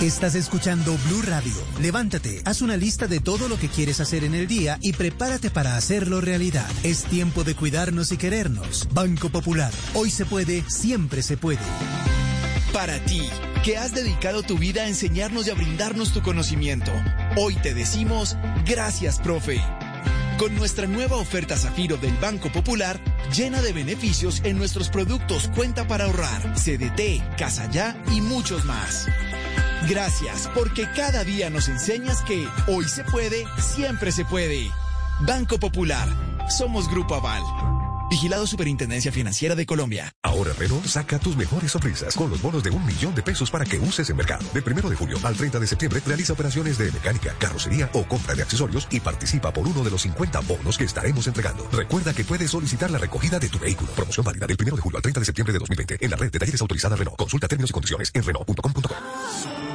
Estás 0.00 0.34
escuchando 0.34 0.96
Blue 1.06 1.22
Radio. 1.22 1.52
Levántate, 1.80 2.42
haz 2.44 2.60
una 2.60 2.76
lista 2.76 3.06
de 3.06 3.20
todo 3.20 3.48
lo 3.48 3.56
que 3.56 3.68
quieres 3.68 4.00
hacer 4.00 4.24
en 4.24 4.34
el 4.34 4.48
día 4.48 4.78
y 4.80 4.94
prepárate 4.94 5.50
para 5.50 5.76
hacerlo 5.76 6.20
realidad. 6.20 6.68
Es 6.82 7.04
tiempo 7.04 7.44
de 7.44 7.54
cuidarnos 7.54 8.10
y 8.10 8.16
querernos. 8.16 8.88
Banco 8.92 9.28
Popular. 9.28 9.72
Hoy 9.94 10.10
se 10.10 10.24
puede, 10.26 10.64
siempre 10.68 11.22
se 11.22 11.36
puede. 11.36 11.60
Para 12.72 12.98
ti, 13.04 13.22
que 13.64 13.76
has 13.76 13.94
dedicado 13.94 14.42
tu 14.42 14.58
vida 14.58 14.82
a 14.82 14.88
enseñarnos 14.88 15.46
y 15.46 15.50
a 15.50 15.54
brindarnos 15.54 16.12
tu 16.12 16.20
conocimiento, 16.22 16.90
hoy 17.36 17.54
te 17.56 17.74
decimos 17.74 18.36
gracias, 18.66 19.20
profe. 19.20 19.60
Con 20.38 20.56
nuestra 20.56 20.88
nueva 20.88 21.18
oferta 21.18 21.56
Zafiro 21.56 21.96
del 21.98 22.16
Banco 22.16 22.50
Popular, 22.50 22.98
llena 23.36 23.62
de 23.62 23.72
beneficios 23.72 24.40
en 24.42 24.58
nuestros 24.58 24.88
productos 24.88 25.48
Cuenta 25.54 25.86
para 25.86 26.06
ahorrar, 26.06 26.54
CDT, 26.54 27.36
Casa 27.36 27.70
Ya 27.70 28.02
y 28.12 28.20
muchos 28.20 28.64
más. 28.64 29.06
Gracias, 29.88 30.48
porque 30.54 30.88
cada 30.94 31.24
día 31.24 31.50
nos 31.50 31.68
enseñas 31.68 32.22
que 32.22 32.46
hoy 32.68 32.84
se 32.84 33.04
puede, 33.04 33.44
siempre 33.58 34.12
se 34.12 34.24
puede. 34.24 34.70
Banco 35.20 35.58
Popular, 35.58 36.08
somos 36.48 36.88
Grupo 36.88 37.14
Aval. 37.14 37.42
Vigilado 38.12 38.46
Superintendencia 38.46 39.10
Financiera 39.10 39.54
de 39.54 39.64
Colombia. 39.64 40.12
Ahora 40.22 40.52
Renault 40.58 40.84
saca 40.84 41.18
tus 41.18 41.34
mejores 41.34 41.72
sonrisas 41.72 42.14
con 42.14 42.28
los 42.28 42.42
bonos 42.42 42.62
de 42.62 42.68
un 42.68 42.84
millón 42.84 43.14
de 43.14 43.22
pesos 43.22 43.50
para 43.50 43.64
que 43.64 43.78
uses 43.78 44.10
en 44.10 44.18
mercado. 44.18 44.44
Del 44.52 44.62
primero 44.62 44.90
de 44.90 44.96
julio 44.96 45.18
al 45.22 45.34
30 45.34 45.58
de 45.58 45.66
septiembre 45.66 46.02
realiza 46.04 46.34
operaciones 46.34 46.76
de 46.76 46.92
mecánica, 46.92 47.34
carrocería 47.38 47.88
o 47.94 48.04
compra 48.04 48.34
de 48.34 48.42
accesorios 48.42 48.86
y 48.90 49.00
participa 49.00 49.50
por 49.50 49.66
uno 49.66 49.82
de 49.82 49.90
los 49.90 50.02
50 50.02 50.40
bonos 50.40 50.76
que 50.76 50.84
estaremos 50.84 51.26
entregando. 51.26 51.66
Recuerda 51.72 52.12
que 52.12 52.24
puedes 52.24 52.50
solicitar 52.50 52.90
la 52.90 52.98
recogida 52.98 53.38
de 53.38 53.48
tu 53.48 53.58
vehículo. 53.58 53.90
Promoción 53.92 54.26
válida 54.26 54.46
del 54.46 54.58
primero 54.58 54.76
de 54.76 54.82
julio 54.82 54.98
al 54.98 55.02
30 55.02 55.20
de 55.20 55.26
septiembre 55.26 55.54
de 55.54 55.60
2020 55.60 55.96
en 55.98 56.10
la 56.10 56.16
red 56.18 56.30
de 56.30 56.38
talleres 56.38 56.60
autorizada 56.60 56.96
Renault. 56.96 57.16
Consulta 57.16 57.48
términos 57.48 57.70
y 57.70 57.72
condiciones 57.72 58.10
en 58.12 58.24
Renault.com.co. 58.24 59.71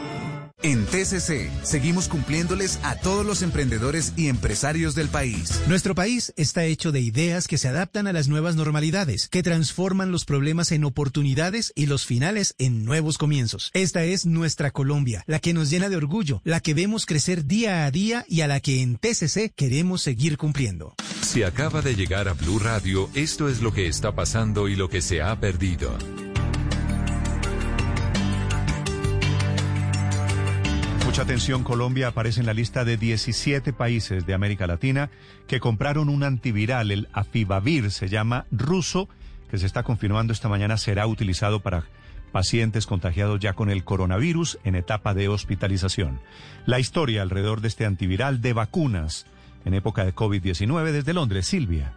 En 0.63 0.87
TCC 0.87 1.51
seguimos 1.61 2.07
cumpliéndoles 2.07 2.79
a 2.81 2.95
todos 2.95 3.23
los 3.23 3.43
emprendedores 3.43 4.13
y 4.17 4.27
empresarios 4.27 4.95
del 4.95 5.07
país. 5.07 5.61
Nuestro 5.67 5.93
país 5.93 6.33
está 6.35 6.65
hecho 6.65 6.91
de 6.91 6.99
ideas 6.99 7.47
que 7.47 7.59
se 7.59 7.67
adaptan 7.67 8.07
a 8.07 8.13
las 8.13 8.27
nuevas 8.27 8.55
normalidades, 8.55 9.29
que 9.29 9.43
transforman 9.43 10.11
los 10.11 10.25
problemas 10.25 10.71
en 10.71 10.83
oportunidades 10.83 11.73
y 11.75 11.85
los 11.85 12.07
finales 12.07 12.55
en 12.57 12.85
nuevos 12.85 13.19
comienzos. 13.19 13.69
Esta 13.75 14.03
es 14.03 14.25
nuestra 14.25 14.71
Colombia, 14.71 15.23
la 15.27 15.37
que 15.37 15.53
nos 15.53 15.69
llena 15.69 15.89
de 15.89 15.95
orgullo, 15.95 16.41
la 16.43 16.59
que 16.59 16.73
vemos 16.73 17.05
crecer 17.05 17.45
día 17.45 17.85
a 17.85 17.91
día 17.91 18.25
y 18.27 18.41
a 18.41 18.47
la 18.47 18.59
que 18.59 18.81
en 18.81 18.97
TCC 18.97 19.53
queremos 19.55 20.01
seguir 20.01 20.37
cumpliendo. 20.37 20.95
Si 21.21 21.43
acaba 21.43 21.83
de 21.83 21.95
llegar 21.95 22.27
a 22.27 22.33
Blue 22.33 22.57
Radio, 22.57 23.11
esto 23.13 23.47
es 23.47 23.61
lo 23.61 23.71
que 23.71 23.85
está 23.85 24.15
pasando 24.15 24.67
y 24.67 24.75
lo 24.75 24.89
que 24.89 25.03
se 25.03 25.21
ha 25.21 25.39
perdido. 25.39 25.95
Mucha 31.17 31.31
atención, 31.31 31.63
Colombia 31.63 32.09
aparece 32.09 32.41
en 32.41 32.45
la 32.45 32.53
lista 32.53 32.85
de 32.85 32.95
17 32.95 33.73
países 33.73 34.27
de 34.27 34.35
América 34.35 34.67
Latina 34.67 35.09
que 35.47 35.59
compraron 35.59 36.09
un 36.09 36.21
antiviral, 36.21 36.91
el 36.91 37.07
Afibavir, 37.11 37.89
se 37.89 38.07
llama 38.07 38.45
ruso, 38.51 39.09
que 39.49 39.57
se 39.57 39.65
está 39.65 39.81
confirmando 39.81 40.31
esta 40.31 40.47
mañana 40.47 40.77
será 40.77 41.07
utilizado 41.07 41.59
para 41.59 41.85
pacientes 42.31 42.85
contagiados 42.85 43.39
ya 43.39 43.53
con 43.53 43.71
el 43.71 43.83
coronavirus 43.83 44.59
en 44.63 44.75
etapa 44.75 45.15
de 45.15 45.27
hospitalización. 45.27 46.19
La 46.67 46.79
historia 46.79 47.23
alrededor 47.23 47.61
de 47.61 47.69
este 47.69 47.87
antiviral 47.87 48.39
de 48.39 48.53
vacunas 48.53 49.25
en 49.65 49.73
época 49.73 50.05
de 50.05 50.13
COVID-19 50.13 50.91
desde 50.91 51.15
Londres, 51.15 51.47
Silvia. 51.47 51.93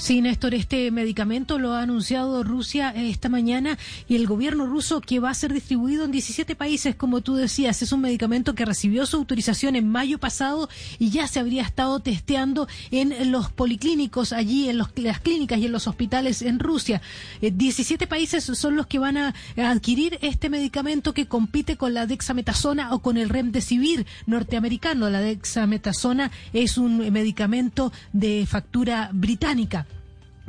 Sí, 0.00 0.22
Néstor, 0.22 0.54
este 0.54 0.92
medicamento 0.92 1.58
lo 1.58 1.72
ha 1.72 1.82
anunciado 1.82 2.44
Rusia 2.44 2.90
esta 2.94 3.28
mañana 3.28 3.76
y 4.08 4.14
el 4.14 4.28
gobierno 4.28 4.64
ruso 4.64 5.00
que 5.00 5.18
va 5.18 5.30
a 5.30 5.34
ser 5.34 5.52
distribuido 5.52 6.04
en 6.04 6.12
17 6.12 6.54
países, 6.54 6.94
como 6.94 7.20
tú 7.20 7.34
decías. 7.34 7.82
Es 7.82 7.90
un 7.90 8.02
medicamento 8.02 8.54
que 8.54 8.64
recibió 8.64 9.06
su 9.06 9.16
autorización 9.16 9.74
en 9.74 9.90
mayo 9.90 10.18
pasado 10.18 10.68
y 11.00 11.10
ya 11.10 11.26
se 11.26 11.40
habría 11.40 11.64
estado 11.64 11.98
testeando 11.98 12.68
en 12.92 13.32
los 13.32 13.50
policlínicos 13.50 14.32
allí, 14.32 14.68
en 14.68 14.78
las 14.78 15.18
clínicas 15.20 15.58
y 15.58 15.66
en 15.66 15.72
los 15.72 15.88
hospitales 15.88 16.42
en 16.42 16.60
Rusia. 16.60 17.02
17 17.40 18.06
países 18.06 18.44
son 18.44 18.76
los 18.76 18.86
que 18.86 19.00
van 19.00 19.16
a 19.16 19.34
adquirir 19.56 20.16
este 20.22 20.48
medicamento 20.48 21.12
que 21.12 21.26
compite 21.26 21.76
con 21.76 21.92
la 21.92 22.06
dexametasona 22.06 22.94
o 22.94 23.00
con 23.00 23.16
el 23.16 23.28
remdesivir 23.28 24.06
norteamericano. 24.26 25.10
La 25.10 25.20
dexametasona 25.20 26.30
es 26.52 26.78
un 26.78 26.98
medicamento 27.12 27.92
de 28.12 28.46
factura 28.48 29.10
británica. 29.12 29.87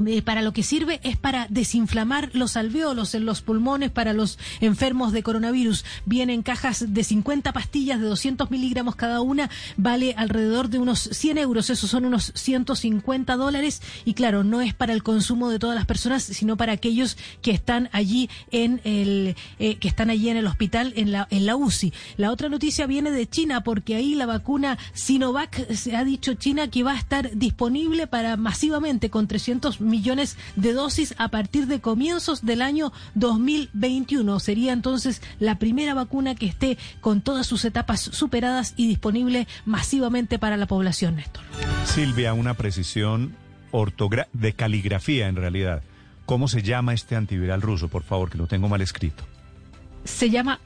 Eh, 0.05 0.21
para 0.21 0.41
lo 0.41 0.53
que 0.53 0.63
sirve 0.63 0.99
es 1.03 1.17
para 1.17 1.47
desinflamar 1.49 2.29
los 2.33 2.57
alveolos 2.57 3.15
en 3.15 3.25
los 3.25 3.41
pulmones 3.41 3.91
para 3.91 4.13
los 4.13 4.37
enfermos 4.61 5.11
de 5.11 5.23
coronavirus. 5.23 5.85
Vienen 6.05 6.41
cajas 6.41 6.93
de 6.93 7.03
50 7.03 7.51
pastillas 7.53 7.99
de 7.99 8.07
200 8.07 8.49
miligramos 8.51 8.95
cada 8.95 9.21
una, 9.21 9.49
vale 9.77 10.13
alrededor 10.17 10.69
de 10.69 10.79
unos 10.79 10.99
100 10.99 11.37
euros, 11.37 11.69
esos 11.69 11.89
son 11.89 12.05
unos 12.05 12.31
150 12.35 13.35
dólares 13.35 13.81
y 14.05 14.13
claro, 14.13 14.43
no 14.43 14.61
es 14.61 14.73
para 14.73 14.93
el 14.93 15.03
consumo 15.03 15.49
de 15.49 15.59
todas 15.59 15.75
las 15.75 15.85
personas, 15.85 16.23
sino 16.23 16.57
para 16.57 16.73
aquellos 16.73 17.17
que 17.41 17.51
están 17.51 17.89
allí 17.91 18.29
en 18.51 18.81
el 18.83 19.35
eh, 19.59 19.75
que 19.75 19.87
están 19.87 20.09
allí 20.09 20.29
en 20.29 20.37
el 20.37 20.47
hospital 20.47 20.93
en 20.95 21.11
la 21.11 21.27
en 21.29 21.45
la 21.45 21.55
UCI. 21.55 21.93
La 22.17 22.31
otra 22.31 22.49
noticia 22.49 22.87
viene 22.87 23.11
de 23.11 23.27
China 23.27 23.61
porque 23.63 23.95
ahí 23.95 24.15
la 24.15 24.25
vacuna 24.25 24.77
Sinovac 24.93 25.73
se 25.73 25.95
ha 25.95 26.03
dicho 26.03 26.33
China 26.35 26.69
que 26.69 26.83
va 26.83 26.93
a 26.93 26.97
estar 26.97 27.31
disponible 27.35 28.07
para 28.07 28.37
masivamente 28.37 29.09
con 29.09 29.27
300 29.27 29.81
millones 29.89 30.37
de 30.55 30.73
dosis 30.73 31.15
a 31.17 31.29
partir 31.29 31.67
de 31.67 31.81
comienzos 31.81 32.45
del 32.45 32.61
año 32.61 32.93
2021. 33.15 34.39
Sería 34.39 34.73
entonces 34.73 35.21
la 35.39 35.59
primera 35.59 35.93
vacuna 35.93 36.35
que 36.35 36.45
esté 36.45 36.77
con 37.01 37.21
todas 37.21 37.47
sus 37.47 37.65
etapas 37.65 37.99
superadas 37.99 38.73
y 38.77 38.87
disponible 38.87 39.47
masivamente 39.65 40.39
para 40.39 40.57
la 40.57 40.67
población, 40.67 41.17
Néstor. 41.17 41.43
Silvia, 41.85 42.33
una 42.33 42.53
precisión 42.53 43.35
de 44.33 44.53
caligrafía 44.53 45.27
en 45.27 45.35
realidad. 45.35 45.83
¿Cómo 46.25 46.47
se 46.47 46.61
llama 46.61 46.93
este 46.93 47.15
antiviral 47.15 47.61
ruso? 47.61 47.87
Por 47.87 48.03
favor, 48.03 48.29
que 48.29 48.37
lo 48.37 48.47
tengo 48.47 48.69
mal 48.69 48.81
escrito. 48.81 49.23
Se 50.03 50.29
llama 50.29 50.59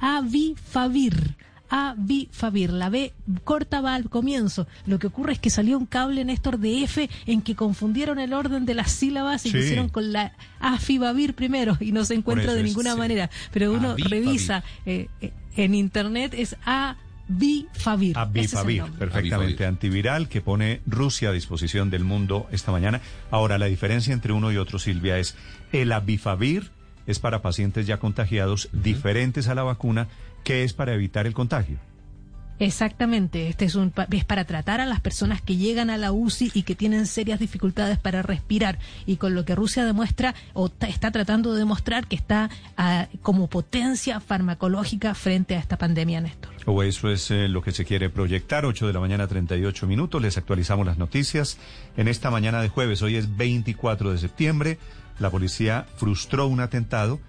Avifavir. 0.00 1.36
Avifavir. 1.70 2.72
La 2.72 2.88
B 2.90 3.12
corta 3.44 3.80
va 3.80 3.94
al 3.94 4.08
comienzo. 4.08 4.66
Lo 4.86 4.98
que 4.98 5.06
ocurre 5.08 5.32
es 5.34 5.38
que 5.38 5.50
salió 5.50 5.78
un 5.78 5.86
cable, 5.86 6.24
Néstor, 6.24 6.58
de 6.58 6.82
F 6.84 7.08
en 7.26 7.42
que 7.42 7.54
confundieron 7.54 8.18
el 8.18 8.32
orden 8.32 8.64
de 8.66 8.74
las 8.74 8.90
sílabas 8.92 9.44
y 9.46 9.50
Sí. 9.50 9.56
pusieron 9.58 9.88
con 9.88 10.12
la 10.12 10.32
Afibavir 10.60 11.34
primero 11.34 11.76
y 11.80 11.92
no 11.92 12.04
se 12.04 12.14
encuentra 12.14 12.54
de 12.54 12.62
ninguna 12.62 12.92
sí. 12.92 12.98
manera. 12.98 13.30
Pero 13.52 13.72
uno 13.72 13.90
Avifavir. 13.90 14.10
revisa 14.10 14.64
eh, 14.86 15.08
en 15.56 15.74
internet 15.74 16.34
es 16.36 16.56
Avifavir. 16.64 18.16
Ese 18.34 18.44
es 18.46 18.54
Abifavir, 18.54 18.84
perfectamente. 18.98 19.66
Antiviral 19.66 20.28
que 20.28 20.40
pone 20.40 20.80
Rusia 20.86 21.28
a 21.30 21.32
disposición 21.32 21.90
del 21.90 22.04
mundo 22.04 22.48
esta 22.52 22.72
mañana. 22.72 23.00
Ahora, 23.30 23.58
la 23.58 23.66
diferencia 23.66 24.12
entre 24.14 24.32
uno 24.32 24.50
y 24.52 24.56
otro, 24.56 24.78
Silvia, 24.78 25.18
es 25.18 25.36
el 25.72 25.92
Abifavir 25.92 26.70
es 27.06 27.18
para 27.20 27.40
pacientes 27.40 27.86
ya 27.86 27.96
contagiados, 27.96 28.68
diferentes 28.70 29.48
a 29.48 29.54
la 29.54 29.62
vacuna, 29.62 30.08
que 30.44 30.64
es 30.64 30.72
para 30.72 30.94
evitar 30.94 31.26
el 31.26 31.34
contagio. 31.34 31.78
Exactamente, 32.60 33.48
este 33.48 33.66
es 33.66 33.76
un 33.76 33.92
es 34.10 34.24
para 34.24 34.44
tratar 34.44 34.80
a 34.80 34.86
las 34.86 35.00
personas 35.00 35.40
que 35.40 35.56
llegan 35.56 35.90
a 35.90 35.96
la 35.96 36.10
UCI 36.10 36.50
y 36.54 36.62
que 36.64 36.74
tienen 36.74 37.06
serias 37.06 37.38
dificultades 37.38 37.98
para 37.98 38.22
respirar 38.22 38.80
y 39.06 39.16
con 39.16 39.36
lo 39.36 39.44
que 39.44 39.54
Rusia 39.54 39.84
demuestra 39.84 40.34
o 40.54 40.68
está 40.80 41.12
tratando 41.12 41.52
de 41.52 41.60
demostrar 41.60 42.08
que 42.08 42.16
está 42.16 42.50
ah, 42.76 43.06
como 43.22 43.46
potencia 43.46 44.18
farmacológica 44.18 45.14
frente 45.14 45.54
a 45.54 45.60
esta 45.60 45.78
pandemia, 45.78 46.20
Néstor. 46.20 46.50
O 46.66 46.82
eso 46.82 47.10
es 47.10 47.30
eh, 47.30 47.46
lo 47.46 47.62
que 47.62 47.70
se 47.70 47.84
quiere 47.84 48.10
proyectar. 48.10 48.66
8 48.66 48.88
de 48.88 48.92
la 48.92 49.00
mañana, 49.00 49.28
38 49.28 49.86
minutos. 49.86 50.20
Les 50.20 50.36
actualizamos 50.36 50.84
las 50.84 50.98
noticias. 50.98 51.58
En 51.96 52.08
esta 52.08 52.30
mañana 52.30 52.60
de 52.60 52.68
jueves, 52.68 53.02
hoy 53.02 53.16
es 53.16 53.36
24 53.36 54.10
de 54.12 54.18
septiembre, 54.18 54.78
la 55.20 55.30
policía 55.30 55.86
frustró 55.96 56.48
un 56.48 56.60
atentado 56.60 57.20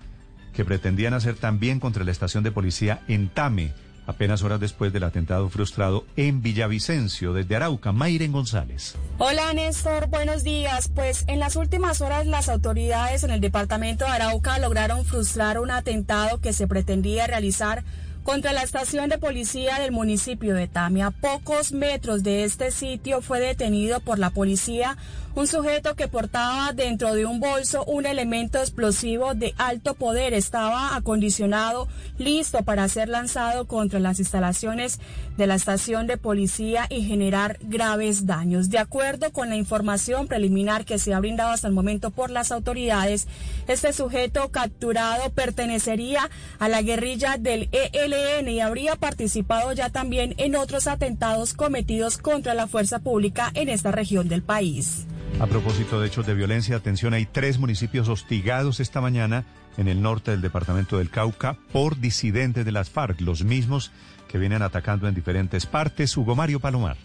que 0.53 0.65
pretendían 0.65 1.13
hacer 1.13 1.35
también 1.35 1.79
contra 1.79 2.03
la 2.03 2.11
estación 2.11 2.43
de 2.43 2.51
policía 2.51 3.01
en 3.07 3.29
Tame, 3.29 3.73
apenas 4.07 4.41
horas 4.41 4.59
después 4.59 4.91
del 4.91 5.03
atentado 5.03 5.49
frustrado 5.49 6.05
en 6.15 6.41
Villavicencio, 6.41 7.33
desde 7.33 7.55
Arauca, 7.55 7.91
Mayren 7.91 8.31
González. 8.31 8.95
Hola 9.19 9.53
Néstor, 9.53 10.07
buenos 10.07 10.43
días. 10.43 10.89
Pues 10.93 11.25
en 11.27 11.39
las 11.39 11.55
últimas 11.55 12.01
horas 12.01 12.25
las 12.25 12.49
autoridades 12.49 13.23
en 13.23 13.31
el 13.31 13.39
departamento 13.39 14.05
de 14.05 14.11
Arauca 14.11 14.57
lograron 14.57 15.05
frustrar 15.05 15.59
un 15.59 15.69
atentado 15.69 16.41
que 16.41 16.53
se 16.53 16.67
pretendía 16.67 17.27
realizar 17.27 17.83
contra 18.23 18.53
la 18.53 18.63
estación 18.63 19.09
de 19.09 19.17
policía 19.17 19.79
del 19.79 19.91
municipio 19.91 20.53
de 20.53 20.67
Tame. 20.67 21.03
A 21.03 21.11
pocos 21.11 21.71
metros 21.71 22.23
de 22.23 22.43
este 22.43 22.71
sitio 22.71 23.21
fue 23.21 23.39
detenido 23.39 24.01
por 24.01 24.19
la 24.19 24.29
policía 24.29 24.97
un 25.35 25.47
sujeto 25.47 25.95
que 25.95 26.07
portaba 26.07 26.73
dentro 26.73 27.13
de 27.13 27.25
un 27.25 27.39
bolso 27.39 27.83
un 27.85 28.05
elemento 28.05 28.59
explosivo 28.59 29.33
de 29.33 29.53
alto 29.57 29.93
poder. 29.93 30.33
Estaba 30.33 30.95
acondicionado, 30.95 31.87
listo 32.17 32.63
para 32.63 32.87
ser 32.87 33.09
lanzado 33.09 33.67
contra 33.67 33.99
las 33.99 34.19
instalaciones 34.19 34.99
de 35.37 35.47
la 35.47 35.55
estación 35.55 36.07
de 36.07 36.17
policía 36.17 36.87
y 36.89 37.03
generar 37.03 37.57
graves 37.61 38.25
daños. 38.25 38.69
De 38.69 38.79
acuerdo 38.79 39.31
con 39.31 39.49
la 39.49 39.55
información 39.55 40.27
preliminar 40.27 40.85
que 40.85 40.99
se 40.99 41.13
ha 41.13 41.19
brindado 41.19 41.51
hasta 41.51 41.67
el 41.67 41.73
momento 41.73 42.11
por 42.11 42.29
las 42.29 42.51
autoridades, 42.51 43.27
este 43.67 43.93
sujeto 43.93 44.49
capturado 44.49 45.29
pertenecería 45.31 46.29
a 46.59 46.67
la 46.67 46.81
guerrilla 46.81 47.37
del 47.37 47.69
ELN 47.71 48.49
y 48.49 48.59
habría 48.59 48.95
participado 48.95 49.71
ya 49.73 49.89
también 49.89 50.33
en 50.37 50.55
otros 50.55 50.87
atentados 50.87 51.53
cometidos 51.53 52.17
contra 52.17 52.53
la 52.53 52.67
fuerza 52.67 52.99
pública 52.99 53.51
en 53.53 53.69
esta 53.69 53.91
región 53.91 54.27
del 54.27 54.43
país. 54.43 55.05
A 55.39 55.47
propósito 55.47 56.01
de 56.01 56.07
hechos 56.07 56.25
de 56.25 56.33
violencia, 56.33 56.75
atención, 56.75 57.13
hay 57.13 57.25
tres 57.25 57.59
municipios 57.59 58.09
hostigados 58.09 58.79
esta 58.79 58.99
mañana 58.99 59.45
en 59.77 59.87
el 59.87 60.01
norte 60.01 60.31
del 60.31 60.41
departamento 60.41 60.97
del 60.97 61.09
Cauca 61.09 61.57
por 61.71 61.99
disidentes 61.99 62.65
de 62.65 62.71
las 62.73 62.89
FARC, 62.89 63.21
los 63.21 63.43
mismos 63.43 63.91
que 64.27 64.37
vienen 64.37 64.61
atacando 64.61 65.07
en 65.07 65.15
diferentes 65.15 65.65
partes. 65.65 66.17
Hugo 66.17 66.35
Mario 66.35 66.59
Palomar. 66.59 66.97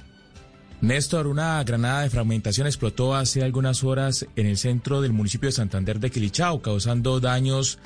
Néstor, 0.80 1.28
una 1.28 1.62
granada 1.62 2.02
de 2.02 2.10
fragmentación 2.10 2.66
explotó 2.66 3.14
hace 3.14 3.42
algunas 3.42 3.84
horas 3.84 4.26
en 4.36 4.46
el 4.46 4.58
centro 4.58 5.00
del 5.00 5.12
municipio 5.12 5.48
de 5.48 5.52
Santander 5.52 6.00
de 6.00 6.10
Quilichao, 6.10 6.60
causando 6.60 7.20
daños 7.20 7.78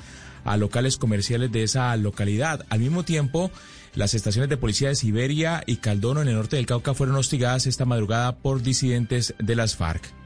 a 0.43 0.57
locales 0.57 0.97
comerciales 0.97 1.51
de 1.51 1.63
esa 1.63 1.95
localidad. 1.95 2.65
Al 2.69 2.79
mismo 2.79 3.03
tiempo, 3.03 3.51
las 3.93 4.15
estaciones 4.15 4.49
de 4.49 4.57
policía 4.57 4.89
de 4.89 4.95
Siberia 4.95 5.63
y 5.65 5.77
Caldono 5.77 6.21
en 6.21 6.27
el 6.27 6.35
norte 6.35 6.55
del 6.55 6.65
Cauca 6.65 6.93
fueron 6.93 7.15
hostigadas 7.15 7.67
esta 7.67 7.85
madrugada 7.85 8.35
por 8.35 8.61
disidentes 8.63 9.35
de 9.37 9.55
las 9.55 9.75
FARC. 9.75 10.18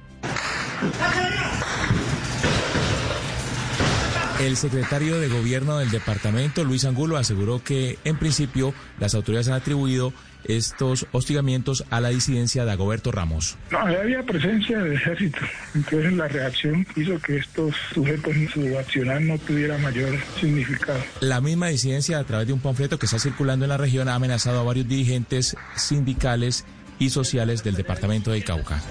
El 4.40 4.58
secretario 4.58 5.20
de 5.22 5.30
Gobierno 5.30 5.78
del 5.78 5.90
departamento, 5.90 6.66
Luis 6.66 6.84
Angulo, 6.84 7.16
aseguró 7.16 7.64
que, 7.64 7.98
en 8.04 8.18
principio, 8.18 8.74
las 9.00 9.16
autoridades 9.16 9.48
han 9.48 9.54
atribuido 9.54 10.12
estos 10.44 11.08
hostigamientos 11.14 11.86
a 11.90 12.02
la 12.02 12.10
disidencia 12.10 12.66
de 12.66 12.72
Agoberto 12.72 13.12
Ramos. 13.12 13.56
No, 13.72 13.80
había 13.80 14.22
presencia 14.24 14.80
del 14.80 14.94
ejército. 14.94 15.40
Entonces 15.74 16.14
la 16.14 16.28
reacción 16.28 16.86
hizo 16.98 17.18
que 17.20 17.38
estos 17.38 17.74
sujetos 17.94 18.36
en 18.36 18.50
su 18.50 18.78
accionar 18.78 19.22
no 19.22 19.38
tuviera 19.38 19.78
mayor 19.78 20.14
significado. 20.40 21.00
La 21.22 21.40
misma 21.40 21.68
disidencia, 21.68 22.20
a 22.20 22.24
través 22.26 22.48
de 22.48 22.54
un 22.54 22.60
panfleto 22.60 23.00
que 23.00 23.06
está 23.06 23.20
circulando 23.20 23.64
en 23.64 23.70
la 23.70 23.78
región, 23.78 24.10
ha 24.10 24.16
amenazado 24.16 24.60
a 24.60 24.64
varios 24.64 24.88
dirigentes 24.88 25.56
sindicales 25.78 26.66
y 27.00 27.10
sociales 27.10 27.64
del 27.64 27.76
departamento 27.76 28.32
del 28.32 28.44
Cauca. 28.44 28.82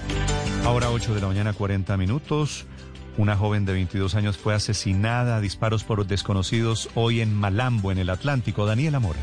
Ahora 0.65 0.91
8 0.91 1.15
de 1.15 1.21
la 1.21 1.27
mañana, 1.27 1.53
40 1.53 1.97
minutos. 1.97 2.65
Una 3.17 3.35
joven 3.35 3.65
de 3.65 3.73
22 3.73 4.15
años 4.15 4.37
fue 4.37 4.55
asesinada 4.55 5.37
a 5.37 5.41
disparos 5.41 5.83
por 5.83 6.05
desconocidos 6.07 6.89
hoy 6.95 7.21
en 7.21 7.33
Malambo, 7.33 7.91
en 7.91 7.99
el 7.99 8.09
Atlántico. 8.09 8.65
Daniela 8.65 8.99
Mora. 8.99 9.19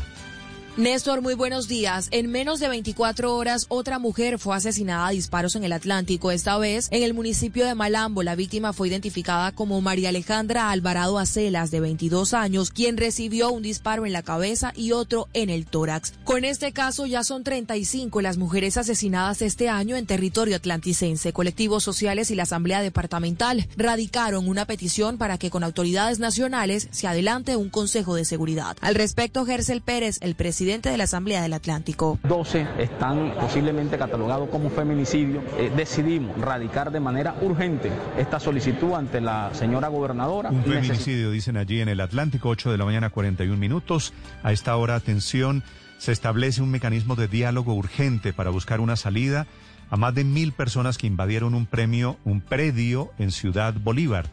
Néstor, 0.77 1.21
muy 1.21 1.33
buenos 1.33 1.67
días. 1.67 2.07
En 2.11 2.31
menos 2.31 2.61
de 2.61 2.69
24 2.69 3.35
horas, 3.35 3.65
otra 3.67 3.99
mujer 3.99 4.39
fue 4.39 4.55
asesinada 4.55 5.07
a 5.07 5.11
disparos 5.11 5.57
en 5.57 5.65
el 5.65 5.73
Atlántico, 5.73 6.31
esta 6.31 6.57
vez 6.57 6.87
en 6.91 7.03
el 7.03 7.13
municipio 7.13 7.65
de 7.65 7.75
Malambo. 7.75 8.23
La 8.23 8.35
víctima 8.35 8.71
fue 8.71 8.87
identificada 8.87 9.51
como 9.51 9.81
María 9.81 10.09
Alejandra 10.09 10.71
Alvarado 10.71 11.19
Acelas, 11.19 11.71
de 11.71 11.81
22 11.81 12.33
años, 12.33 12.71
quien 12.71 12.95
recibió 12.95 13.51
un 13.51 13.63
disparo 13.63 14.05
en 14.05 14.13
la 14.13 14.23
cabeza 14.23 14.71
y 14.73 14.93
otro 14.93 15.27
en 15.33 15.49
el 15.49 15.65
tórax. 15.65 16.13
Con 16.23 16.45
este 16.45 16.71
caso, 16.71 17.05
ya 17.05 17.25
son 17.25 17.43
35 17.43 18.21
las 18.21 18.37
mujeres 18.37 18.77
asesinadas 18.77 19.41
este 19.41 19.67
año 19.67 19.97
en 19.97 20.05
territorio 20.05 20.55
atlanticense. 20.55 21.33
Colectivos 21.33 21.83
sociales 21.83 22.31
y 22.31 22.35
la 22.35 22.43
Asamblea 22.43 22.81
Departamental 22.81 23.67
radicaron 23.75 24.47
una 24.47 24.65
petición 24.65 25.17
para 25.17 25.37
que 25.37 25.49
con 25.49 25.65
autoridades 25.65 26.19
nacionales 26.19 26.87
se 26.91 27.07
adelante 27.07 27.57
un 27.57 27.69
Consejo 27.69 28.15
de 28.15 28.23
Seguridad. 28.23 28.77
Al 28.79 28.95
respecto, 28.95 29.45
Gersel 29.45 29.81
Pérez, 29.81 30.17
el 30.21 30.35
presidente 30.35 30.60
de 30.65 30.97
la 30.97 31.05
Asamblea 31.05 31.41
del 31.41 31.53
Atlántico. 31.53 32.19
12 32.21 32.67
están 32.77 33.33
posiblemente 33.33 33.97
catalogados 33.97 34.47
como 34.49 34.69
feminicidio. 34.69 35.41
Eh, 35.57 35.71
decidimos 35.75 36.39
radicar 36.39 36.91
de 36.91 36.99
manera 36.99 37.35
urgente 37.41 37.89
esta 38.15 38.39
solicitud 38.39 38.93
ante 38.93 39.21
la 39.21 39.49
señora 39.53 39.87
gobernadora. 39.87 40.51
Un 40.51 40.63
feminicidio, 40.63 41.31
dicen 41.31 41.57
allí 41.57 41.81
en 41.81 41.89
el 41.89 41.99
Atlántico, 41.99 42.49
8 42.49 42.71
de 42.71 42.77
la 42.77 42.85
mañana, 42.85 43.09
41 43.09 43.57
minutos. 43.57 44.13
A 44.43 44.51
esta 44.51 44.75
hora, 44.75 44.93
atención, 44.93 45.63
se 45.97 46.11
establece 46.11 46.61
un 46.61 46.69
mecanismo 46.69 47.15
de 47.15 47.27
diálogo 47.27 47.73
urgente 47.73 48.31
para 48.31 48.51
buscar 48.51 48.81
una 48.81 48.97
salida 48.97 49.47
a 49.89 49.97
más 49.97 50.13
de 50.13 50.23
mil 50.23 50.51
personas 50.51 50.99
que 50.99 51.07
invadieron 51.07 51.55
un 51.55 51.65
premio, 51.65 52.17
un 52.23 52.39
predio 52.39 53.09
en 53.17 53.31
Ciudad 53.31 53.73
Bolívar. 53.73 54.27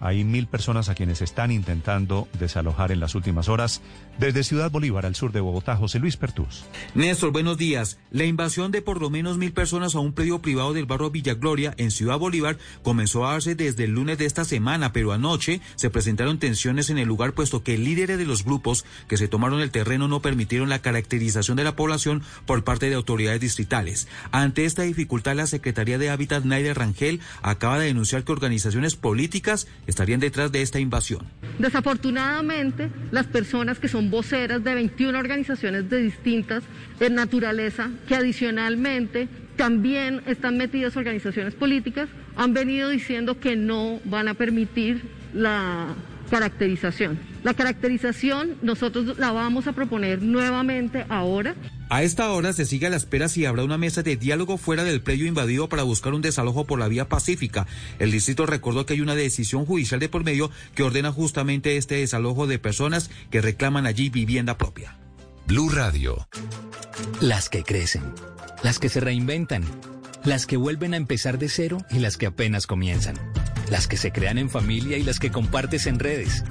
Hay 0.00 0.24
mil 0.24 0.46
personas 0.46 0.88
a 0.88 0.94
quienes 0.94 1.22
están 1.22 1.50
intentando 1.50 2.28
desalojar 2.38 2.92
en 2.92 3.00
las 3.00 3.14
últimas 3.14 3.48
horas. 3.48 3.80
Desde 4.18 4.44
Ciudad 4.44 4.70
Bolívar, 4.70 5.06
al 5.06 5.14
sur 5.14 5.32
de 5.32 5.40
Bogotá, 5.40 5.76
José 5.76 5.98
Luis 5.98 6.16
Pertús. 6.16 6.64
Néstor, 6.94 7.32
buenos 7.32 7.58
días. 7.58 7.98
La 8.10 8.24
invasión 8.24 8.70
de 8.70 8.82
por 8.82 9.00
lo 9.00 9.10
menos 9.10 9.38
mil 9.38 9.52
personas 9.52 9.94
a 9.94 10.00
un 10.00 10.12
predio 10.12 10.40
privado 10.40 10.72
del 10.72 10.86
barrio 10.86 11.10
Villa 11.10 11.34
Gloria 11.34 11.74
en 11.78 11.90
Ciudad 11.90 12.18
Bolívar 12.18 12.58
comenzó 12.82 13.26
a 13.26 13.32
darse 13.32 13.54
desde 13.54 13.84
el 13.84 13.92
lunes 13.92 14.18
de 14.18 14.26
esta 14.26 14.44
semana, 14.44 14.92
pero 14.92 15.12
anoche 15.12 15.60
se 15.76 15.90
presentaron 15.90 16.38
tensiones 16.38 16.90
en 16.90 16.98
el 16.98 17.08
lugar 17.08 17.32
puesto 17.32 17.62
que 17.62 17.78
líderes 17.78 18.18
de 18.18 18.26
los 18.26 18.44
grupos 18.44 18.84
que 19.08 19.16
se 19.16 19.28
tomaron 19.28 19.60
el 19.60 19.70
terreno 19.70 20.06
no 20.06 20.20
permitieron 20.20 20.68
la 20.68 20.80
caracterización 20.80 21.56
de 21.56 21.64
la 21.64 21.76
población 21.76 22.22
por 22.46 22.62
parte 22.64 22.88
de 22.88 22.94
autoridades 22.94 23.40
distritales. 23.40 24.06
Ante 24.30 24.64
esta 24.64 24.82
dificultad, 24.82 25.34
la 25.34 25.46
Secretaría 25.46 25.98
de 25.98 26.10
Hábitat 26.10 26.44
Naida 26.44 26.74
Rangel 26.74 27.20
acaba 27.42 27.78
de 27.78 27.86
denunciar 27.86 28.24
que 28.24 28.32
organizaciones 28.32 28.96
políticas 28.96 29.66
estarían 29.86 30.20
detrás 30.20 30.50
de 30.52 30.62
esta 30.62 30.80
invasión. 30.80 31.22
Desafortunadamente, 31.58 32.90
las 33.10 33.26
personas 33.26 33.78
que 33.78 33.88
son 33.88 34.10
voceras 34.10 34.62
de 34.64 34.74
21 34.74 35.18
organizaciones 35.18 35.88
de 35.88 36.02
distintas 36.02 36.64
eh, 37.00 37.10
naturaleza, 37.10 37.90
que 38.08 38.16
adicionalmente 38.16 39.28
también 39.56 40.22
están 40.26 40.56
metidas 40.56 40.96
organizaciones 40.96 41.54
políticas, 41.54 42.08
han 42.36 42.54
venido 42.54 42.88
diciendo 42.88 43.38
que 43.38 43.56
no 43.56 44.00
van 44.04 44.28
a 44.28 44.34
permitir 44.34 45.02
la 45.32 45.94
caracterización. 46.30 47.33
La 47.44 47.52
caracterización 47.52 48.56
nosotros 48.62 49.18
la 49.18 49.30
vamos 49.30 49.66
a 49.66 49.74
proponer 49.74 50.22
nuevamente 50.22 51.04
ahora. 51.10 51.54
A 51.90 52.02
esta 52.02 52.32
hora 52.32 52.54
se 52.54 52.64
sigue 52.64 52.86
a 52.86 52.90
la 52.90 52.96
espera 52.96 53.28
si 53.28 53.44
habrá 53.44 53.64
una 53.64 53.76
mesa 53.76 54.02
de 54.02 54.16
diálogo 54.16 54.56
fuera 54.56 54.82
del 54.82 55.02
predio 55.02 55.26
invadido 55.26 55.68
para 55.68 55.82
buscar 55.82 56.14
un 56.14 56.22
desalojo 56.22 56.64
por 56.64 56.78
la 56.78 56.88
vía 56.88 57.06
pacífica. 57.06 57.66
El 57.98 58.12
distrito 58.12 58.46
recordó 58.46 58.86
que 58.86 58.94
hay 58.94 59.02
una 59.02 59.14
decisión 59.14 59.66
judicial 59.66 60.00
de 60.00 60.08
por 60.08 60.24
medio 60.24 60.50
que 60.74 60.84
ordena 60.84 61.12
justamente 61.12 61.76
este 61.76 61.96
desalojo 61.96 62.46
de 62.46 62.58
personas 62.58 63.10
que 63.30 63.42
reclaman 63.42 63.84
allí 63.84 64.08
vivienda 64.08 64.56
propia. 64.56 64.96
Blue 65.46 65.68
Radio. 65.68 66.26
Las 67.20 67.50
que 67.50 67.62
crecen, 67.62 68.04
las 68.62 68.78
que 68.78 68.88
se 68.88 69.00
reinventan, 69.00 69.64
las 70.24 70.46
que 70.46 70.56
vuelven 70.56 70.94
a 70.94 70.96
empezar 70.96 71.38
de 71.38 71.48
cero 71.48 71.78
y 71.90 71.98
las 71.98 72.16
que 72.16 72.26
apenas 72.26 72.66
comienzan, 72.66 73.16
las 73.70 73.86
que 73.86 73.96
se 73.96 74.10
crean 74.10 74.38
en 74.38 74.50
familia 74.50 74.96
y 74.96 75.02
las 75.02 75.18
que 75.18 75.30
compartes 75.30 75.86
en 75.86 75.98
redes. 75.98 76.44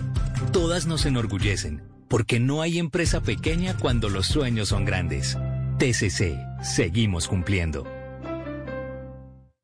Todas 0.52 0.86
nos 0.86 1.06
enorgullecen, 1.06 1.82
porque 2.08 2.40
no 2.40 2.62
hay 2.62 2.78
empresa 2.78 3.22
pequeña 3.22 3.76
cuando 3.78 4.10
los 4.10 4.28
sueños 4.28 4.70
son 4.70 4.86
grandes. 4.86 5.38
TCC, 5.80 6.38
seguimos 6.64 7.28
cumpliendo. 7.28 8.03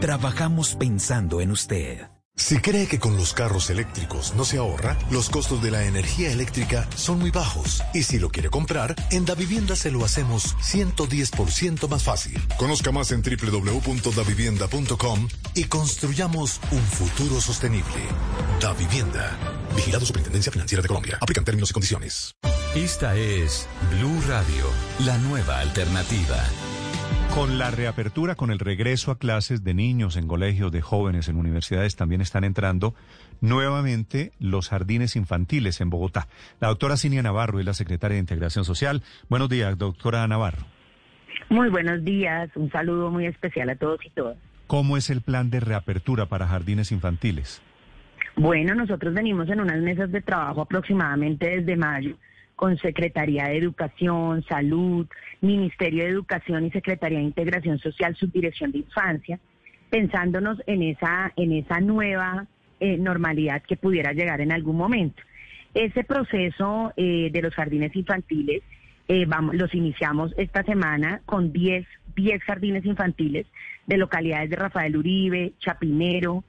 Trabajamos 0.00 0.74
pensando 0.74 1.40
en 1.40 1.50
usted. 1.50 2.08
Si 2.36 2.58
cree 2.58 2.86
que 2.86 2.98
con 2.98 3.16
los 3.16 3.32
carros 3.32 3.70
eléctricos 3.70 4.34
no 4.34 4.44
se 4.44 4.58
ahorra, 4.58 4.98
los 5.10 5.30
costos 5.30 5.62
de 5.62 5.70
la 5.70 5.84
energía 5.84 6.30
eléctrica 6.30 6.86
son 6.94 7.18
muy 7.18 7.30
bajos. 7.30 7.82
Y 7.94 8.02
si 8.02 8.18
lo 8.18 8.28
quiere 8.30 8.50
comprar, 8.50 8.94
en 9.10 9.24
Davivienda 9.24 9.76
se 9.76 9.90
lo 9.90 10.04
hacemos 10.04 10.56
110% 10.56 11.88
más 11.88 12.02
fácil. 12.02 12.38
Conozca 12.58 12.92
más 12.92 13.12
en 13.12 13.22
www.davivienda.com 13.22 15.28
y 15.54 15.64
construyamos 15.64 16.60
un 16.70 16.82
futuro 16.82 17.40
sostenible. 17.40 18.04
Da 18.60 18.74
Vivienda. 18.74 19.38
Vigilado 19.74 20.04
Superintendencia 20.06 20.52
Financiera 20.52 20.82
de 20.82 20.88
Colombia. 20.88 21.18
Aplican 21.20 21.44
términos 21.44 21.70
y 21.70 21.72
condiciones. 21.72 22.34
Esta 22.74 23.16
es 23.16 23.66
Blue 23.90 24.20
Radio, 24.28 24.66
la 25.00 25.18
nueva 25.18 25.60
alternativa. 25.60 26.38
Con 27.34 27.58
la 27.58 27.70
reapertura, 27.70 28.34
con 28.34 28.50
el 28.50 28.58
regreso 28.58 29.12
a 29.12 29.18
clases 29.18 29.62
de 29.62 29.72
niños 29.72 30.16
en 30.16 30.26
colegios, 30.26 30.72
de 30.72 30.80
jóvenes 30.82 31.28
en 31.28 31.36
universidades, 31.36 31.94
también 31.94 32.20
están 32.20 32.42
entrando 32.42 32.92
nuevamente 33.40 34.32
los 34.40 34.68
jardines 34.68 35.14
infantiles 35.14 35.80
en 35.80 35.90
Bogotá. 35.90 36.26
La 36.58 36.68
doctora 36.68 36.96
Cinia 36.96 37.22
Navarro 37.22 37.60
es 37.60 37.64
la 37.64 37.72
secretaria 37.72 38.16
de 38.16 38.20
Integración 38.20 38.64
Social. 38.64 39.02
Buenos 39.28 39.48
días, 39.48 39.78
doctora 39.78 40.26
Navarro. 40.26 40.66
Muy 41.48 41.70
buenos 41.70 42.04
días, 42.04 42.50
un 42.56 42.70
saludo 42.70 43.10
muy 43.10 43.26
especial 43.26 43.70
a 43.70 43.76
todos 43.76 44.04
y 44.04 44.10
todas. 44.10 44.36
¿Cómo 44.66 44.96
es 44.96 45.08
el 45.08 45.22
plan 45.22 45.50
de 45.50 45.60
reapertura 45.60 46.26
para 46.26 46.48
jardines 46.48 46.90
infantiles? 46.92 47.62
Bueno, 48.36 48.74
nosotros 48.74 49.14
venimos 49.14 49.48
en 49.48 49.60
unas 49.60 49.80
mesas 49.80 50.10
de 50.10 50.20
trabajo 50.20 50.62
aproximadamente 50.62 51.48
desde 51.48 51.76
mayo 51.76 52.16
con 52.60 52.76
Secretaría 52.76 53.46
de 53.46 53.56
Educación, 53.56 54.44
Salud, 54.46 55.06
Ministerio 55.40 56.04
de 56.04 56.10
Educación 56.10 56.66
y 56.66 56.70
Secretaría 56.70 57.16
de 57.16 57.24
Integración 57.24 57.78
Social, 57.78 58.14
Subdirección 58.16 58.70
de 58.70 58.80
Infancia, 58.80 59.40
pensándonos 59.88 60.62
en 60.66 60.82
esa, 60.82 61.32
en 61.36 61.52
esa 61.52 61.80
nueva 61.80 62.48
eh, 62.78 62.98
normalidad 62.98 63.62
que 63.62 63.78
pudiera 63.78 64.12
llegar 64.12 64.42
en 64.42 64.52
algún 64.52 64.76
momento. 64.76 65.22
Ese 65.72 66.04
proceso 66.04 66.92
eh, 66.98 67.30
de 67.32 67.40
los 67.40 67.54
jardines 67.54 67.96
infantiles 67.96 68.62
eh, 69.08 69.24
vamos, 69.26 69.54
los 69.54 69.74
iniciamos 69.74 70.34
esta 70.36 70.62
semana 70.62 71.22
con 71.24 71.54
10, 71.54 71.86
10 72.14 72.42
jardines 72.42 72.84
infantiles 72.84 73.46
de 73.86 73.96
localidades 73.96 74.50
de 74.50 74.56
Rafael 74.56 74.98
Uribe, 74.98 75.54
Chapinero, 75.60 76.44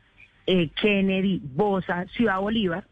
Kennedy, 0.45 1.40
Bosa, 1.41 2.06
Ciudad 2.07 2.41
Bolívar, 2.41 2.83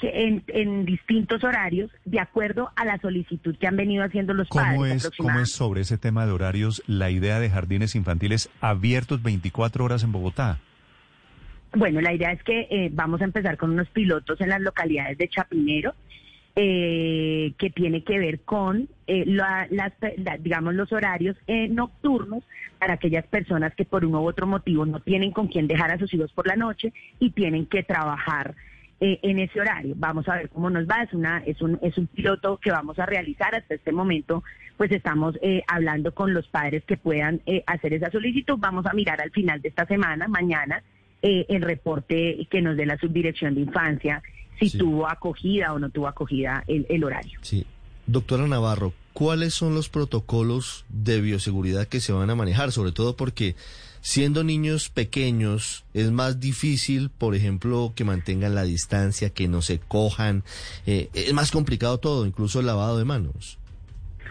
que 0.00 0.42
en, 0.48 0.84
distintos 0.84 1.44
horarios, 1.44 1.90
de 2.04 2.20
acuerdo 2.20 2.70
a 2.74 2.84
la 2.84 2.98
solicitud 2.98 3.56
que 3.56 3.66
han 3.66 3.76
venido 3.76 4.02
haciendo 4.02 4.34
los 4.34 4.48
¿Cómo 4.48 4.64
padres. 4.64 5.04
Es, 5.04 5.10
¿Cómo 5.16 5.38
es 5.38 5.52
sobre 5.52 5.82
ese 5.82 5.98
tema 5.98 6.26
de 6.26 6.32
horarios 6.32 6.82
la 6.86 7.10
idea 7.10 7.38
de 7.38 7.50
jardines 7.50 7.94
infantiles 7.94 8.50
abiertos 8.60 9.22
24 9.22 9.84
horas 9.84 10.02
en 10.02 10.12
Bogotá? 10.12 10.58
Bueno, 11.74 12.00
la 12.00 12.12
idea 12.12 12.32
es 12.32 12.42
que 12.42 12.66
eh, 12.70 12.90
vamos 12.92 13.20
a 13.20 13.24
empezar 13.24 13.56
con 13.56 13.70
unos 13.70 13.88
pilotos 13.90 14.40
en 14.40 14.48
las 14.48 14.60
localidades 14.60 15.18
de 15.18 15.28
Chapinero, 15.28 15.94
eh, 16.56 17.52
que 17.58 17.70
tiene 17.70 18.02
que 18.02 18.18
ver 18.18 18.40
con 18.40 18.88
eh, 19.06 19.24
las, 19.26 19.68
digamos 20.40 20.74
los 20.74 20.92
horarios 20.92 21.36
nocturnos 21.70 22.42
para 22.78 22.94
aquellas 22.94 23.24
personas 23.26 23.72
que 23.76 23.84
por 23.84 24.04
uno 24.04 24.20
u 24.22 24.28
otro 24.28 24.48
motivo 24.48 24.84
no 24.84 24.98
tienen 25.00 25.30
con 25.30 25.46
quién 25.46 25.68
dejar 25.68 25.92
a 25.92 25.98
sus 25.98 26.12
hijos 26.12 26.32
por 26.32 26.48
la 26.48 26.56
noche 26.56 26.92
y 27.20 27.30
tienen 27.30 27.66
que 27.66 27.84
trabajar 27.84 28.56
eh, 29.00 29.18
en 29.22 29.38
ese 29.38 29.60
horario. 29.60 29.94
Vamos 29.96 30.28
a 30.28 30.36
ver 30.36 30.48
cómo 30.50 30.70
nos 30.70 30.86
va. 30.86 31.02
Es, 31.02 31.12
una, 31.12 31.38
es, 31.46 31.60
un, 31.62 31.78
es 31.82 31.96
un 31.98 32.06
piloto 32.06 32.58
que 32.58 32.70
vamos 32.70 32.98
a 32.98 33.06
realizar. 33.06 33.54
Hasta 33.54 33.74
este 33.74 33.92
momento, 33.92 34.44
pues 34.76 34.92
estamos 34.92 35.36
eh, 35.42 35.62
hablando 35.66 36.12
con 36.12 36.34
los 36.34 36.46
padres 36.48 36.84
que 36.84 36.96
puedan 36.96 37.40
eh, 37.46 37.64
hacer 37.66 37.94
esa 37.94 38.10
solicitud. 38.10 38.56
Vamos 38.58 38.86
a 38.86 38.92
mirar 38.92 39.20
al 39.20 39.30
final 39.30 39.60
de 39.62 39.68
esta 39.68 39.86
semana, 39.86 40.28
mañana, 40.28 40.82
el 41.22 41.60
reporte 41.60 42.46
que 42.50 42.62
nos 42.62 42.78
dé 42.78 42.86
la 42.86 42.96
subdirección 42.96 43.54
de 43.54 43.60
infancia, 43.60 44.22
si 44.58 44.70
tuvo 44.78 45.06
acogida 45.06 45.74
o 45.74 45.78
no 45.78 45.90
tuvo 45.90 46.08
acogida 46.08 46.64
el, 46.66 46.86
el 46.88 47.04
horario. 47.04 47.38
Sí. 47.42 47.66
Doctora 48.06 48.46
Navarro, 48.48 48.92
¿cuáles 49.12 49.54
son 49.54 49.74
los 49.74 49.88
protocolos 49.88 50.84
de 50.88 51.20
bioseguridad 51.20 51.86
que 51.86 52.00
se 52.00 52.12
van 52.12 52.28
a 52.28 52.34
manejar? 52.34 52.72
Sobre 52.72 52.90
todo 52.90 53.16
porque 53.16 53.54
siendo 54.00 54.44
niños 54.44 54.88
pequeños 54.88 55.84
es 55.94 56.10
más 56.10 56.40
difícil, 56.40 57.10
por 57.10 57.34
ejemplo, 57.34 57.92
que 57.94 58.04
mantengan 58.04 58.54
la 58.54 58.64
distancia, 58.64 59.30
que 59.30 59.48
no 59.48 59.62
se 59.62 59.78
cojan, 59.78 60.42
eh, 60.86 61.08
es 61.14 61.32
más 61.32 61.50
complicado 61.50 61.98
todo, 61.98 62.26
incluso 62.26 62.60
el 62.60 62.66
lavado 62.66 62.98
de 62.98 63.04
manos. 63.04 63.58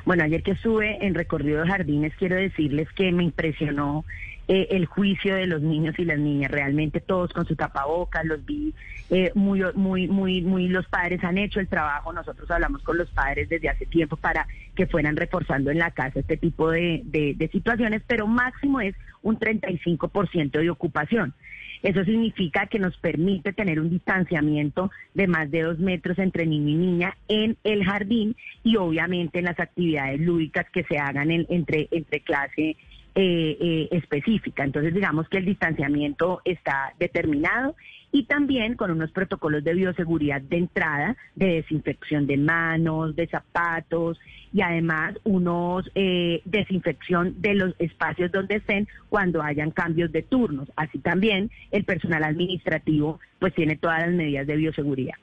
Bueno, 0.05 0.23
ayer 0.23 0.41
que 0.41 0.51
estuve 0.51 1.05
en 1.05 1.13
recorrido 1.13 1.61
de 1.61 1.67
jardines, 1.67 2.13
quiero 2.17 2.35
decirles 2.35 2.87
que 2.95 3.11
me 3.11 3.23
impresionó 3.23 4.05
eh, 4.51 4.67
el 4.71 4.87
juicio 4.87 5.35
de 5.35 5.45
los 5.45 5.61
niños 5.61 5.93
y 5.99 6.05
las 6.05 6.17
niñas, 6.17 6.49
realmente 6.49 6.99
todos 7.01 7.31
con 7.33 7.45
su 7.45 7.55
tapabocas, 7.55 8.25
los 8.25 8.43
vi 8.43 8.73
eh, 9.11 9.31
muy, 9.35 9.61
muy, 9.75 10.07
muy, 10.07 10.41
muy, 10.41 10.67
los 10.67 10.87
padres 10.87 11.23
han 11.23 11.37
hecho 11.37 11.59
el 11.59 11.67
trabajo, 11.67 12.11
nosotros 12.11 12.49
hablamos 12.49 12.81
con 12.81 12.97
los 12.97 13.11
padres 13.11 13.47
desde 13.47 13.69
hace 13.69 13.85
tiempo 13.85 14.17
para 14.17 14.47
que 14.73 14.87
fueran 14.87 15.17
reforzando 15.17 15.69
en 15.69 15.77
la 15.77 15.91
casa 15.91 16.21
este 16.21 16.35
tipo 16.35 16.71
de, 16.71 17.03
de 17.05 17.49
situaciones, 17.51 18.01
pero 18.07 18.25
máximo 18.25 18.81
es 18.81 18.95
un 19.21 19.37
35% 19.37 20.59
de 20.59 20.69
ocupación. 20.71 21.35
Eso 21.81 22.03
significa 22.03 22.65
que 22.65 22.79
nos 22.79 22.97
permite 22.97 23.53
tener 23.53 23.79
un 23.79 23.89
distanciamiento 23.89 24.91
de 25.13 25.27
más 25.27 25.49
de 25.49 25.61
dos 25.61 25.79
metros 25.79 26.17
entre 26.19 26.45
niño 26.45 26.69
y 26.69 26.75
niña 26.75 27.17
en 27.27 27.55
el 27.63 27.85
jardín 27.85 28.35
y 28.63 28.75
obviamente 28.75 29.39
en 29.39 29.45
las 29.45 29.59
actividades 29.59 30.19
lúdicas 30.19 30.65
que 30.71 30.83
se 30.83 30.97
hagan 30.97 31.31
entre, 31.31 31.87
entre 31.91 32.19
clase 32.21 32.75
eh, 33.15 33.57
eh, 33.59 33.87
específica. 33.91 34.63
Entonces, 34.63 34.93
digamos 34.93 35.27
que 35.29 35.37
el 35.37 35.45
distanciamiento 35.45 36.41
está 36.45 36.93
determinado 36.99 37.75
y 38.11 38.23
también 38.23 38.75
con 38.75 38.91
unos 38.91 39.11
protocolos 39.11 39.63
de 39.63 39.73
bioseguridad 39.73 40.41
de 40.41 40.57
entrada, 40.57 41.17
de 41.35 41.55
desinfección 41.55 42.27
de 42.27 42.37
manos, 42.37 43.15
de 43.15 43.27
zapatos 43.27 44.19
y 44.51 44.61
además 44.61 45.15
unos 45.23 45.89
eh, 45.95 46.41
desinfección 46.45 47.41
de 47.41 47.53
los 47.55 47.75
espacios 47.79 48.31
donde 48.31 48.55
estén 48.55 48.87
cuando 49.09 49.41
hayan 49.41 49.71
cambios 49.71 50.11
de 50.11 50.23
turnos. 50.23 50.71
Así 50.75 50.99
también 50.99 51.51
el 51.71 51.83
personal 51.83 52.23
administrativo 52.23 53.19
pues 53.39 53.53
tiene 53.53 53.75
todas 53.75 54.01
las 54.01 54.11
medidas 54.11 54.47
de 54.47 54.55
bioseguridad. 54.55 55.15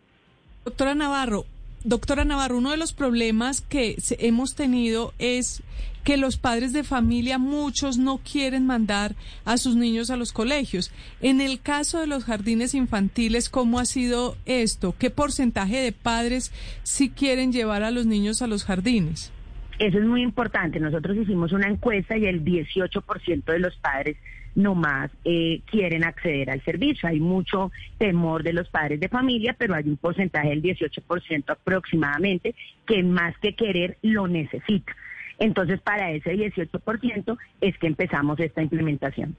Doctora 0.64 0.94
Navarro, 0.94 1.44
Doctora 1.84 2.24
Navarro, 2.24 2.58
uno 2.58 2.70
de 2.70 2.76
los 2.76 2.92
problemas 2.92 3.60
que 3.60 3.96
hemos 4.18 4.54
tenido 4.54 5.14
es 5.18 5.62
que 6.06 6.16
los 6.16 6.36
padres 6.36 6.72
de 6.72 6.84
familia, 6.84 7.36
muchos 7.36 7.98
no 7.98 8.18
quieren 8.18 8.64
mandar 8.64 9.16
a 9.44 9.56
sus 9.56 9.74
niños 9.74 10.08
a 10.08 10.16
los 10.16 10.32
colegios. 10.32 10.92
En 11.20 11.40
el 11.40 11.60
caso 11.60 12.00
de 12.00 12.06
los 12.06 12.24
jardines 12.24 12.74
infantiles, 12.74 13.48
¿cómo 13.48 13.80
ha 13.80 13.84
sido 13.84 14.36
esto? 14.46 14.94
¿Qué 14.96 15.10
porcentaje 15.10 15.78
de 15.78 15.90
padres 15.90 16.52
sí 16.84 17.10
quieren 17.10 17.52
llevar 17.52 17.82
a 17.82 17.90
los 17.90 18.06
niños 18.06 18.40
a 18.40 18.46
los 18.46 18.64
jardines? 18.64 19.32
Eso 19.80 19.98
es 19.98 20.04
muy 20.04 20.22
importante. 20.22 20.78
Nosotros 20.78 21.16
hicimos 21.16 21.50
una 21.50 21.68
encuesta 21.68 22.16
y 22.16 22.26
el 22.26 22.44
18% 22.44 23.44
de 23.44 23.58
los 23.58 23.76
padres 23.78 24.16
no 24.56 24.74
más 24.74 25.10
eh, 25.24 25.60
quieren 25.66 26.02
acceder 26.02 26.50
al 26.50 26.62
servicio. 26.64 27.08
Hay 27.08 27.20
mucho 27.20 27.70
temor 27.98 28.42
de 28.42 28.54
los 28.54 28.68
padres 28.68 28.98
de 28.98 29.08
familia, 29.08 29.54
pero 29.56 29.74
hay 29.74 29.84
un 29.84 29.96
porcentaje 29.96 30.48
del 30.48 30.62
18% 30.62 31.44
aproximadamente 31.46 32.54
que 32.86 33.02
más 33.04 33.36
que 33.38 33.54
querer 33.54 33.98
lo 34.02 34.26
necesita. 34.26 34.96
Entonces, 35.38 35.80
para 35.80 36.10
ese 36.10 36.34
18% 36.34 37.38
es 37.60 37.78
que 37.78 37.86
empezamos 37.86 38.40
esta 38.40 38.62
implementación. 38.62 39.36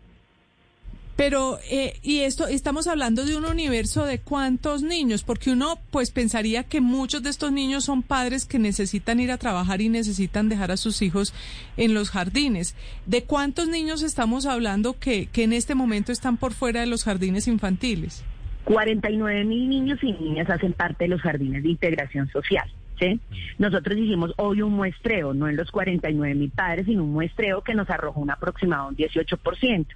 Pero, 1.17 1.57
eh, 1.71 1.99
y 2.03 2.19
esto, 2.19 2.47
estamos 2.47 2.85
hablando 2.85 3.25
de 3.25 3.35
un 3.35 3.45
universo 3.45 4.05
de 4.05 4.19
cuántos 4.19 4.83
niños, 4.83 5.23
porque 5.23 5.49
uno 5.49 5.79
pues 5.89 6.11
pensaría 6.11 6.63
que 6.63 6.79
muchos 6.79 7.23
de 7.23 7.31
estos 7.31 7.51
niños 7.51 7.85
son 7.85 8.03
padres 8.03 8.45
que 8.45 8.59
necesitan 8.59 9.19
ir 9.19 9.31
a 9.31 9.39
trabajar 9.39 9.81
y 9.81 9.89
necesitan 9.89 10.47
dejar 10.47 10.71
a 10.71 10.77
sus 10.77 11.01
hijos 11.01 11.33
en 11.75 11.95
los 11.95 12.11
jardines. 12.11 12.75
¿De 13.07 13.23
cuántos 13.23 13.67
niños 13.67 14.03
estamos 14.03 14.45
hablando 14.45 14.99
que, 14.99 15.25
que 15.25 15.43
en 15.43 15.53
este 15.53 15.73
momento 15.73 16.11
están 16.11 16.37
por 16.37 16.53
fuera 16.53 16.81
de 16.81 16.87
los 16.87 17.03
jardines 17.03 17.47
infantiles? 17.47 18.23
49 18.65 19.43
mil 19.43 19.69
niños 19.69 19.97
y 20.03 20.13
niñas 20.13 20.47
hacen 20.51 20.73
parte 20.73 21.05
de 21.05 21.07
los 21.07 21.21
jardines 21.21 21.63
de 21.63 21.69
integración 21.69 22.29
social. 22.29 22.69
¿sí? 22.99 23.19
Nosotros 23.57 23.97
hicimos 23.97 24.33
hoy 24.37 24.61
un 24.61 24.73
muestreo, 24.73 25.33
no 25.33 25.47
en 25.47 25.55
los 25.55 25.71
49 25.71 26.35
mil 26.35 26.51
padres, 26.51 26.85
sino 26.85 27.03
un 27.03 27.13
muestreo 27.13 27.63
que 27.63 27.73
nos 27.73 27.89
arrojó 27.89 28.19
un 28.19 28.29
aproximado 28.29 28.89
un 28.89 28.95
18%. 28.95 29.87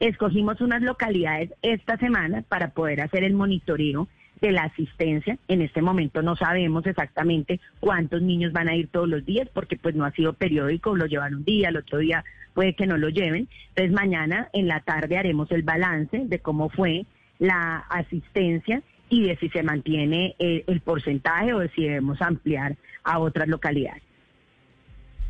Escogimos 0.00 0.60
unas 0.60 0.82
localidades 0.82 1.50
esta 1.62 1.96
semana 1.96 2.42
para 2.48 2.70
poder 2.70 3.00
hacer 3.00 3.24
el 3.24 3.34
monitoreo 3.34 4.06
de 4.40 4.52
la 4.52 4.62
asistencia. 4.62 5.38
En 5.48 5.60
este 5.60 5.82
momento 5.82 6.22
no 6.22 6.36
sabemos 6.36 6.86
exactamente 6.86 7.60
cuántos 7.80 8.22
niños 8.22 8.52
van 8.52 8.68
a 8.68 8.76
ir 8.76 8.88
todos 8.88 9.08
los 9.08 9.24
días 9.24 9.48
porque 9.52 9.76
pues 9.76 9.96
no 9.96 10.04
ha 10.04 10.12
sido 10.12 10.34
periódico, 10.34 10.94
lo 10.94 11.06
llevan 11.06 11.34
un 11.34 11.44
día, 11.44 11.70
el 11.70 11.78
otro 11.78 11.98
día 11.98 12.24
puede 12.54 12.74
que 12.74 12.86
no 12.86 12.96
lo 12.96 13.08
lleven. 13.08 13.48
Entonces 13.70 13.92
mañana 13.92 14.48
en 14.52 14.68
la 14.68 14.80
tarde 14.80 15.18
haremos 15.18 15.50
el 15.50 15.62
balance 15.62 16.26
de 16.26 16.38
cómo 16.38 16.68
fue 16.68 17.04
la 17.40 17.78
asistencia 17.88 18.82
y 19.08 19.24
de 19.24 19.36
si 19.38 19.48
se 19.48 19.62
mantiene 19.62 20.36
el, 20.38 20.64
el 20.66 20.80
porcentaje 20.80 21.52
o 21.54 21.58
de 21.58 21.70
si 21.70 21.82
debemos 21.82 22.20
ampliar 22.22 22.76
a 23.02 23.18
otras 23.18 23.48
localidades. 23.48 24.02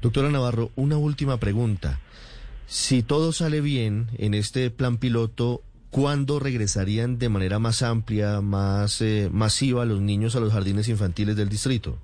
Doctora 0.02 0.30
Navarro, 0.30 0.70
una 0.76 0.96
última 0.96 1.38
pregunta. 1.38 1.98
Si 2.70 3.02
todo 3.02 3.32
sale 3.32 3.62
bien 3.62 4.08
en 4.18 4.34
este 4.34 4.70
plan 4.70 4.98
piloto, 4.98 5.62
¿cuándo 5.88 6.38
regresarían 6.38 7.18
de 7.18 7.30
manera 7.30 7.58
más 7.58 7.82
amplia, 7.82 8.42
más 8.42 9.00
eh, 9.00 9.30
masiva 9.32 9.86
los 9.86 10.02
niños 10.02 10.36
a 10.36 10.40
los 10.40 10.52
jardines 10.52 10.86
infantiles 10.90 11.34
del 11.34 11.48
distrito? 11.48 11.96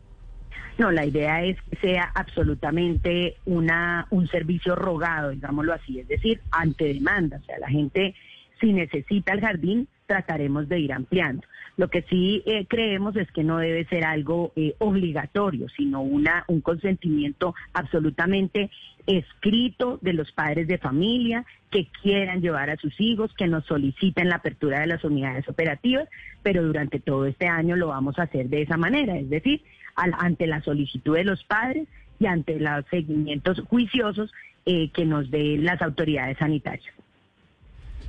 No, 0.79 0.91
la 0.91 1.05
idea 1.05 1.45
es 1.45 1.59
que 1.69 1.77
sea 1.77 2.11
absolutamente 2.15 3.37
una, 3.45 4.07
un 4.09 4.27
servicio 4.29 4.75
rogado, 4.75 5.33
digámoslo 5.33 5.75
así, 5.75 6.01
es 6.01 6.09
decir, 6.09 6.41
ante 6.51 6.95
demanda. 6.95 7.37
O 7.43 7.45
sea, 7.45 7.59
la 7.59 7.69
gente, 7.69 8.15
si 8.59 8.73
necesita 8.73 9.35
el 9.35 9.43
jardín, 9.43 9.87
trataremos 10.07 10.69
de 10.69 10.81
ir 10.81 10.93
ampliando. 10.93 11.47
Lo 11.77 11.89
que 11.89 12.03
sí 12.03 12.43
eh, 12.47 12.67
creemos 12.69 13.17
es 13.17 13.31
que 13.33 13.43
no 13.43 13.59
debe 13.59 13.85
ser 13.87 14.05
algo 14.05 14.53
eh, 14.55 14.75
obligatorio, 14.79 15.69
sino 15.71 16.03
una, 16.03 16.45
un 16.47 16.61
consentimiento 16.61 17.55
absolutamente 17.73 18.71
escrito 19.07 19.99
de 20.01 20.13
los 20.13 20.31
padres 20.33 20.69
de 20.69 20.79
familia 20.79 21.45
que 21.71 21.89
quieran 22.03 22.41
llevar 22.41 22.71
a 22.71 22.77
sus 22.77 22.99
hijos, 23.01 23.35
que 23.35 23.49
nos 23.49 23.65
soliciten 23.67 24.29
la 24.29 24.37
apertura 24.37 24.81
de 24.81 24.87
las 24.87 25.05
unidades 25.05 25.49
operativas, 25.49 26.09
pero 26.43 26.63
durante 26.63 27.01
todo 27.01 27.27
este 27.27 27.49
año 27.49 27.77
lo 27.77 27.89
vamos 27.89 28.19
a 28.19 28.23
hacer 28.23 28.49
de 28.49 28.63
esa 28.63 28.77
manera, 28.77 29.17
es 29.19 29.29
decir, 29.29 29.63
ante 29.97 30.47
la 30.47 30.63
solicitud 30.63 31.17
de 31.17 31.25
los 31.25 31.43
padres 31.45 31.89
y 32.19 32.27
ante 32.27 32.59
los 32.59 32.85
seguimientos 32.91 33.61
juiciosos 33.69 34.33
eh, 34.67 34.91
que 34.91 35.05
nos 35.05 35.31
den 35.31 35.65
las 35.65 35.83
autoridades 35.83 36.39
sanitarias. 36.39 36.95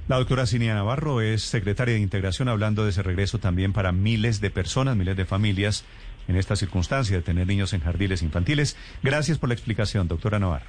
La 0.07 0.17
doctora 0.17 0.45
Cinia 0.45 0.75
Navarro 0.75 1.19
es 1.19 1.41
secretaria 1.41 1.95
de 1.95 1.99
Integración 1.99 2.47
hablando 2.47 2.83
de 2.83 2.91
ese 2.91 3.01
regreso 3.01 3.39
también 3.39 3.73
para 3.73 3.91
miles 3.91 4.39
de 4.39 4.51
personas, 4.51 4.95
miles 4.95 5.17
de 5.17 5.25
familias 5.25 5.83
en 6.27 6.35
esta 6.35 6.55
circunstancia 6.55 7.17
de 7.17 7.23
tener 7.23 7.47
niños 7.47 7.73
en 7.73 7.81
jardines 7.81 8.21
infantiles. 8.21 8.77
Gracias 9.01 9.39
por 9.39 9.49
la 9.49 9.55
explicación, 9.55 10.07
doctora 10.07 10.37
Navarro. 10.37 10.67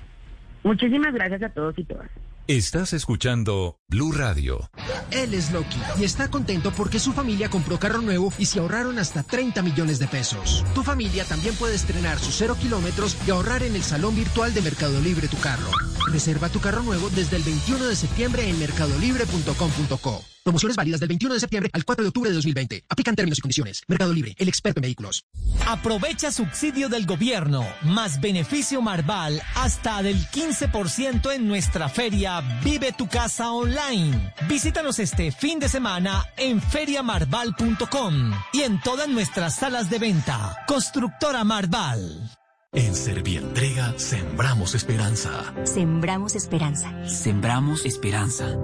Muchísimas 0.64 1.12
gracias 1.12 1.42
a 1.42 1.50
todos 1.50 1.78
y 1.78 1.84
todas. 1.84 2.10
Estás 2.48 2.92
escuchando 2.92 3.80
Blue 3.88 4.12
Radio. 4.12 4.70
Él 5.10 5.34
es 5.34 5.50
Loki 5.50 5.80
y 5.98 6.04
está 6.04 6.30
contento 6.30 6.70
porque 6.70 7.00
su 7.00 7.12
familia 7.12 7.50
compró 7.50 7.76
carro 7.80 8.02
nuevo 8.02 8.32
y 8.38 8.46
se 8.46 8.60
ahorraron 8.60 9.00
hasta 9.00 9.24
30 9.24 9.62
millones 9.62 9.98
de 9.98 10.06
pesos. 10.06 10.64
Tu 10.72 10.84
familia 10.84 11.24
también 11.24 11.56
puede 11.56 11.74
estrenar 11.74 12.20
sus 12.20 12.36
cero 12.36 12.56
kilómetros 12.60 13.16
y 13.26 13.32
ahorrar 13.32 13.64
en 13.64 13.74
el 13.74 13.82
salón 13.82 14.14
virtual 14.14 14.54
de 14.54 14.62
Mercado 14.62 15.00
Libre 15.00 15.26
tu 15.26 15.38
carro. 15.38 15.72
Reserva 16.12 16.48
tu 16.48 16.60
carro 16.60 16.84
nuevo 16.84 17.10
desde 17.10 17.34
el 17.34 17.42
21 17.42 17.84
de 17.84 17.96
septiembre 17.96 18.48
en 18.48 18.60
mercadolibre.com.co. 18.60 20.24
Promociones 20.44 20.76
válidas 20.76 21.00
del 21.00 21.08
21 21.08 21.34
de 21.34 21.40
septiembre 21.40 21.70
al 21.72 21.84
4 21.84 22.04
de 22.04 22.08
octubre 22.08 22.30
de 22.30 22.36
2020. 22.36 22.84
Aplican 22.88 23.16
términos 23.16 23.38
y 23.38 23.40
condiciones. 23.40 23.82
Mercado 23.88 24.12
Libre, 24.12 24.32
el 24.38 24.48
experto 24.48 24.78
en 24.78 24.82
vehículos. 24.82 25.24
Aprovecha 25.66 26.30
subsidio 26.30 26.88
del 26.88 27.04
gobierno, 27.04 27.66
más 27.82 28.20
beneficio 28.20 28.80
Marval 28.80 29.42
hasta 29.56 30.04
del 30.04 30.16
15% 30.28 31.34
en 31.34 31.48
nuestra 31.48 31.88
feria 31.88 32.35
Vive 32.62 32.92
tu 32.92 33.08
casa 33.08 33.50
online. 33.50 34.32
Visítanos 34.48 34.98
este 34.98 35.32
fin 35.32 35.58
de 35.58 35.68
semana 35.68 36.24
en 36.36 36.60
feriamarval.com 36.60 38.32
y 38.52 38.62
en 38.62 38.80
todas 38.80 39.08
nuestras 39.08 39.56
salas 39.56 39.90
de 39.90 39.98
venta. 39.98 40.56
Constructora 40.66 41.44
Marval. 41.44 42.30
En 42.72 42.94
Servientrega 42.94 43.94
sembramos 43.98 44.74
esperanza. 44.74 45.54
Sembramos 45.64 46.34
esperanza. 46.34 46.92
Sembramos 47.08 47.86
esperanza. 47.86 48.56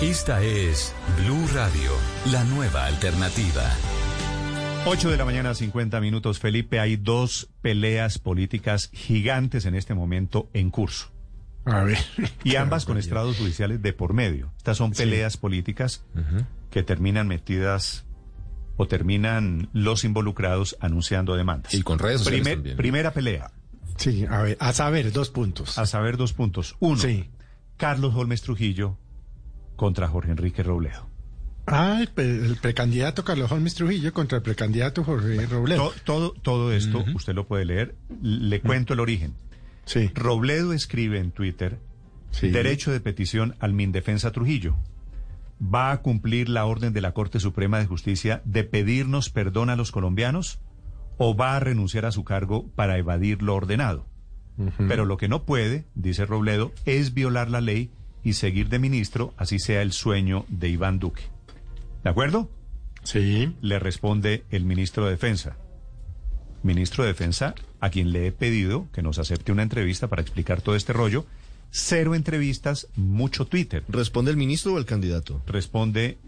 Esta 0.00 0.42
es 0.42 0.94
Blue 1.16 1.46
Radio, 1.54 1.90
la 2.26 2.44
nueva 2.44 2.86
alternativa. 2.86 3.64
8 4.86 5.10
de 5.10 5.16
la 5.18 5.24
mañana, 5.24 5.54
50 5.54 6.00
minutos. 6.00 6.38
Felipe, 6.38 6.80
hay 6.80 6.96
dos 6.96 7.50
peleas 7.60 8.18
políticas 8.18 8.90
gigantes 8.92 9.66
en 9.66 9.74
este 9.74 9.94
momento 9.94 10.48
en 10.54 10.70
curso. 10.70 11.12
A 11.66 11.82
ver. 11.84 11.98
Y 12.44 12.56
ambas 12.56 12.86
con 12.86 12.96
estrados 12.96 13.36
judiciales 13.36 13.82
de 13.82 13.92
por 13.92 14.14
medio. 14.14 14.50
Estas 14.56 14.78
son 14.78 14.92
peleas 14.92 15.36
políticas 15.36 16.04
que 16.70 16.82
terminan 16.82 17.28
metidas 17.28 18.06
o 18.76 18.86
terminan 18.86 19.68
los 19.74 20.04
involucrados 20.04 20.76
anunciando 20.80 21.36
demandas. 21.36 21.74
Y 21.74 21.82
con 21.82 21.98
redes 21.98 22.20
sociales 22.20 22.42
Primer- 22.44 22.56
también. 22.56 22.76
Primera 22.76 23.12
pelea. 23.12 23.50
Sí, 23.96 24.24
a 24.30 24.40
ver, 24.42 24.56
a 24.60 24.72
saber, 24.72 25.12
dos 25.12 25.28
puntos. 25.28 25.76
A 25.78 25.84
saber, 25.84 26.16
dos 26.16 26.32
puntos. 26.32 26.76
Uno, 26.78 26.96
Sí. 27.00 27.28
Carlos 27.76 28.14
Holmes 28.14 28.40
Trujillo 28.42 28.96
contra 29.76 30.08
Jorge 30.08 30.30
Enrique 30.30 30.62
Robledo. 30.62 31.08
Ah, 31.70 31.98
el, 32.00 32.08
pre- 32.08 32.24
el 32.46 32.56
precandidato 32.56 33.24
Carlos 33.24 33.50
Holmes 33.52 33.74
Trujillo 33.74 34.12
contra 34.12 34.38
el 34.38 34.42
precandidato 34.42 35.04
Jorge 35.04 35.46
Robledo. 35.46 35.90
To- 35.90 35.94
todo, 36.04 36.30
todo 36.42 36.72
esto 36.72 37.04
usted 37.14 37.34
lo 37.34 37.46
puede 37.46 37.64
leer. 37.64 37.94
Le 38.22 38.60
cuento 38.60 38.94
el 38.94 39.00
origen. 39.00 39.34
Sí. 39.84 40.10
Robledo 40.14 40.72
escribe 40.72 41.18
en 41.18 41.30
Twitter 41.30 41.78
Sí. 42.30 42.50
derecho 42.50 42.90
de 42.92 43.00
petición 43.00 43.54
al 43.58 43.72
Mindefensa 43.72 44.32
Trujillo. 44.32 44.76
¿Va 45.62 45.90
a 45.92 46.02
cumplir 46.02 46.48
la 46.48 46.66
orden 46.66 46.92
de 46.92 47.00
la 47.00 47.12
Corte 47.12 47.40
Suprema 47.40 47.78
de 47.78 47.86
Justicia 47.86 48.42
de 48.44 48.64
pedirnos 48.64 49.30
perdón 49.30 49.70
a 49.70 49.76
los 49.76 49.90
colombianos 49.92 50.60
o 51.16 51.34
va 51.36 51.56
a 51.56 51.60
renunciar 51.60 52.04
a 52.06 52.12
su 52.12 52.22
cargo 52.24 52.68
para 52.76 52.98
evadir 52.98 53.42
lo 53.42 53.54
ordenado? 53.54 54.06
Pero 54.88 55.04
lo 55.04 55.16
que 55.16 55.28
no 55.28 55.44
puede, 55.44 55.86
dice 55.94 56.26
Robledo, 56.26 56.72
es 56.84 57.14
violar 57.14 57.48
la 57.48 57.60
ley 57.60 57.90
y 58.24 58.32
seguir 58.34 58.68
de 58.68 58.78
ministro, 58.80 59.32
así 59.36 59.58
sea 59.60 59.82
el 59.82 59.92
sueño 59.92 60.44
de 60.48 60.68
Iván 60.68 60.98
Duque. 60.98 61.22
¿De 62.04 62.10
acuerdo? 62.10 62.50
Sí. 63.02 63.54
Le 63.60 63.78
responde 63.78 64.44
el 64.50 64.64
ministro 64.64 65.04
de 65.04 65.12
Defensa. 65.12 65.56
Ministro 66.62 67.04
de 67.04 67.08
Defensa, 67.10 67.54
a 67.80 67.90
quien 67.90 68.12
le 68.12 68.26
he 68.26 68.32
pedido 68.32 68.88
que 68.92 69.02
nos 69.02 69.18
acepte 69.18 69.52
una 69.52 69.62
entrevista 69.62 70.08
para 70.08 70.22
explicar 70.22 70.60
todo 70.60 70.74
este 70.76 70.92
rollo. 70.92 71.24
Cero 71.70 72.14
entrevistas, 72.14 72.88
mucho 72.96 73.46
Twitter. 73.46 73.84
¿Responde 73.88 74.30
el 74.30 74.36
ministro 74.36 74.74
o 74.74 74.78
el 74.78 74.84
candidato? 74.86 75.42
Responde. 75.46 76.18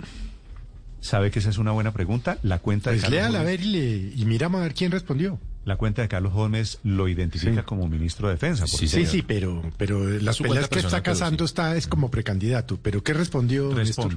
¿Sabe 1.00 1.30
que 1.30 1.38
esa 1.38 1.48
es 1.48 1.56
una 1.58 1.72
buena 1.72 1.92
pregunta? 1.92 2.38
La 2.42 2.58
cuenta 2.58 2.90
de 2.90 2.96
Pues 2.96 3.04
Carlos 3.04 3.20
léala 3.20 3.40
a 3.40 3.44
ver 3.44 3.60
y, 3.62 3.64
le- 3.64 4.12
y 4.14 4.24
miramos 4.26 4.60
a 4.60 4.64
ver 4.64 4.74
quién 4.74 4.92
respondió. 4.92 5.38
La 5.64 5.76
cuenta 5.76 6.02
de 6.02 6.08
Carlos 6.08 6.32
Holmes 6.34 6.78
lo 6.84 7.08
identifica 7.08 7.62
como 7.64 7.88
ministro 7.88 8.28
de 8.28 8.34
Defensa. 8.34 8.66
por 8.66 8.78
Sí, 8.78 8.86
sí, 8.86 9.06
sí, 9.06 9.22
pero, 9.22 9.62
pero 9.78 10.06
las 10.08 10.38
peleas 10.38 10.68
que 10.68 10.78
está 10.80 11.02
cazando 11.02 11.44
está 11.44 11.76
es 11.76 11.86
como 11.86 12.10
precandidato. 12.10 12.78
¿Pero 12.82 13.02
qué 13.02 13.14
respondió? 13.14 13.74
Néstor? 13.74 14.14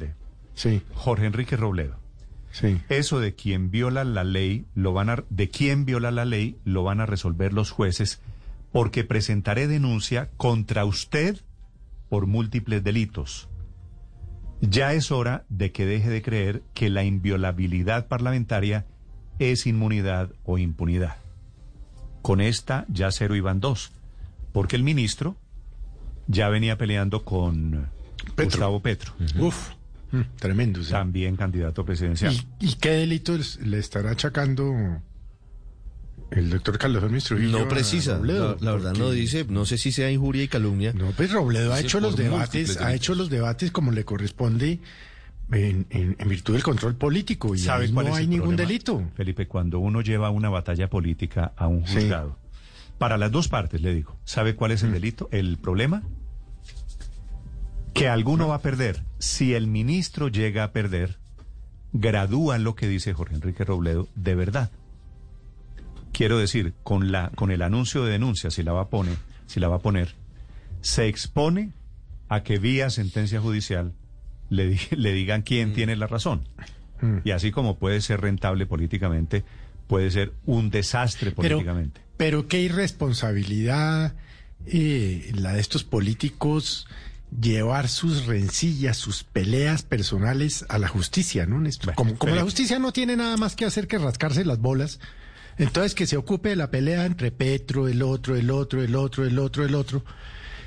Sí. 0.55 0.81
Jorge 0.93 1.25
Enrique 1.25 1.57
Robledo. 1.57 1.97
Sí. 2.51 2.79
Eso 2.89 3.19
de 3.19 3.33
quien 3.33 3.71
viola 3.71 4.03
la 4.03 4.23
ley, 4.23 4.65
lo 4.75 4.93
van 4.93 5.09
a, 5.09 5.23
de 5.29 5.49
quien 5.49 5.85
viola 5.85 6.11
la 6.11 6.25
ley, 6.25 6.57
lo 6.65 6.83
van 6.83 7.01
a 7.01 7.05
resolver 7.05 7.51
los 7.51 7.71
jueces, 7.71 8.21
porque 8.71 9.03
presentaré 9.03 9.67
denuncia 9.67 10.29
contra 10.37 10.85
usted 10.85 11.39
por 12.09 12.27
múltiples 12.27 12.83
delitos. 12.83 13.49
Ya 14.61 14.93
es 14.93 15.11
hora 15.11 15.45
de 15.49 15.71
que 15.71 15.85
deje 15.85 16.09
de 16.09 16.21
creer 16.21 16.63
que 16.73 16.89
la 16.89 17.03
inviolabilidad 17.03 18.07
parlamentaria 18.07 18.85
es 19.39 19.65
inmunidad 19.65 20.31
o 20.43 20.57
impunidad. 20.57 21.17
Con 22.21 22.39
esta 22.39 22.85
ya 22.87 23.11
cero 23.11 23.35
iban 23.35 23.59
dos, 23.59 23.91
porque 24.51 24.75
el 24.75 24.83
ministro 24.83 25.35
ya 26.27 26.49
venía 26.49 26.77
peleando 26.77 27.25
con 27.25 27.89
Gustavo 28.37 28.79
Petro. 28.79 29.13
Uf, 29.39 29.71
mm, 30.13 30.21
tremendo. 30.39 30.81
sí. 30.83 30.91
También 30.91 31.35
candidato 31.35 31.83
presidencial. 31.83 32.33
¿Y, 32.59 32.67
y 32.69 32.73
qué 32.75 32.91
delitos 32.91 33.59
le 33.61 33.79
estará 33.79 34.11
achacando 34.11 34.73
el 36.31 36.49
doctor 36.49 36.77
Carlos 36.79 37.03
Trujillo. 37.25 37.59
No 37.59 37.67
precisa, 37.67 38.17
Robledo, 38.17 38.57
la, 38.59 38.65
la 38.65 38.71
verdad 38.71 38.93
no 38.95 39.11
dice, 39.11 39.45
no 39.47 39.65
sé 39.65 39.77
si 39.77 39.91
sea 39.91 40.09
injuria 40.09 40.43
y 40.43 40.47
calumnia. 40.47 40.91
No, 40.93 41.11
pues 41.11 41.31
Robledo 41.31 41.73
ha 41.73 41.79
hecho 41.79 41.99
los 41.99 42.15
debates, 42.15 42.77
ha 42.81 42.93
hecho 42.93 43.13
los 43.13 43.29
debates 43.29 43.71
como 43.71 43.91
le 43.91 44.03
corresponde 44.03 44.79
en, 45.51 45.85
en- 45.91 46.15
en 46.17 46.29
virtud 46.29 46.53
del 46.53 46.63
control 46.63 46.95
político 46.95 47.53
y 47.53 47.59
¿Sabe 47.59 47.85
ahí 47.85 47.91
cuál 47.91 48.07
no 48.07 48.11
es 48.13 48.17
hay 48.17 48.23
el 48.23 48.29
ningún 48.31 48.47
problema, 48.55 48.67
delito. 48.67 49.03
Felipe, 49.15 49.47
cuando 49.47 49.77
uno 49.79 50.01
lleva 50.01 50.31
una 50.31 50.49
batalla 50.49 50.89
política 50.89 51.53
a 51.55 51.67
un 51.67 51.85
Sí. 51.85 51.95
juzgado, 51.95 52.39
para 52.97 53.17
las 53.19 53.31
dos 53.31 53.47
partes 53.47 53.81
le 53.81 53.93
digo, 53.93 54.17
¿sabe 54.23 54.55
cuál 54.55 54.71
Mm. 54.71 54.73
es 54.75 54.83
el 54.83 54.91
delito? 54.93 55.29
El 55.31 55.57
problema 55.57 56.01
que 57.93 58.07
alguno 58.09 58.47
va 58.47 58.55
a 58.55 58.61
perder. 58.61 59.03
Si 59.19 59.53
el 59.53 59.67
ministro 59.67 60.27
llega 60.27 60.63
a 60.63 60.71
perder, 60.71 61.17
gradúan 61.93 62.63
lo 62.63 62.75
que 62.75 62.87
dice 62.87 63.13
Jorge 63.13 63.35
Enrique 63.35 63.63
Robledo 63.63 64.07
de 64.15 64.35
verdad. 64.35 64.71
Quiero 66.11 66.37
decir, 66.37 66.73
con 66.83 67.11
la 67.11 67.29
con 67.35 67.51
el 67.51 67.61
anuncio 67.61 68.03
de 68.03 68.11
denuncia, 68.11 68.51
si 68.51 68.61
la 68.63 68.71
va 68.73 68.81
a 68.83 68.87
poner, 68.89 69.17
si 69.47 69.59
la 69.59 69.67
va 69.67 69.77
a 69.77 69.81
poner, 69.81 70.13
se 70.81 71.07
expone 71.07 71.71
a 72.29 72.43
que 72.43 72.59
vía 72.59 72.89
sentencia 72.89 73.39
judicial 73.41 73.93
le, 74.49 74.67
di- 74.69 74.79
le 74.95 75.11
digan 75.13 75.41
quién 75.41 75.73
tiene 75.73 75.95
la 75.95 76.07
razón. 76.07 76.47
Y 77.25 77.31
así 77.31 77.51
como 77.51 77.75
puede 77.77 77.99
ser 77.99 78.21
rentable 78.21 78.65
políticamente, 78.65 79.43
puede 79.87 80.09
ser 80.09 80.31
un 80.45 80.69
desastre 80.69 81.31
Pero- 81.31 81.57
políticamente. 81.57 81.99
Pero 82.15 82.47
qué 82.47 82.61
irresponsabilidad 82.61 84.13
eh, 84.65 85.29
la 85.35 85.51
de 85.53 85.59
estos 85.59 85.83
políticos 85.83 86.87
llevar 87.41 87.87
sus 87.89 88.25
rencillas, 88.25 88.97
sus 88.97 89.23
peleas 89.23 89.83
personales 89.83 90.65
a 90.69 90.77
la 90.77 90.87
justicia, 90.87 91.45
¿no, 91.45 91.59
Néstor? 91.59 91.95
como 91.95 92.15
como 92.17 92.35
la 92.35 92.43
justicia 92.43 92.79
no 92.79 92.91
tiene 92.93 93.15
nada 93.15 93.37
más 93.37 93.55
que 93.55 93.65
hacer 93.65 93.87
que 93.87 93.97
rascarse 93.97 94.45
las 94.45 94.59
bolas, 94.59 94.99
entonces 95.57 95.95
que 95.95 96.05
se 96.07 96.17
ocupe 96.17 96.49
de 96.49 96.55
la 96.55 96.69
pelea 96.71 97.05
entre 97.05 97.31
Petro, 97.31 97.87
el 97.87 98.01
otro, 98.01 98.35
el 98.35 98.49
otro, 98.51 98.83
el 98.83 98.95
otro, 98.95 99.25
el 99.25 99.37
otro, 99.39 99.65
el 99.65 99.75
otro. 99.75 100.03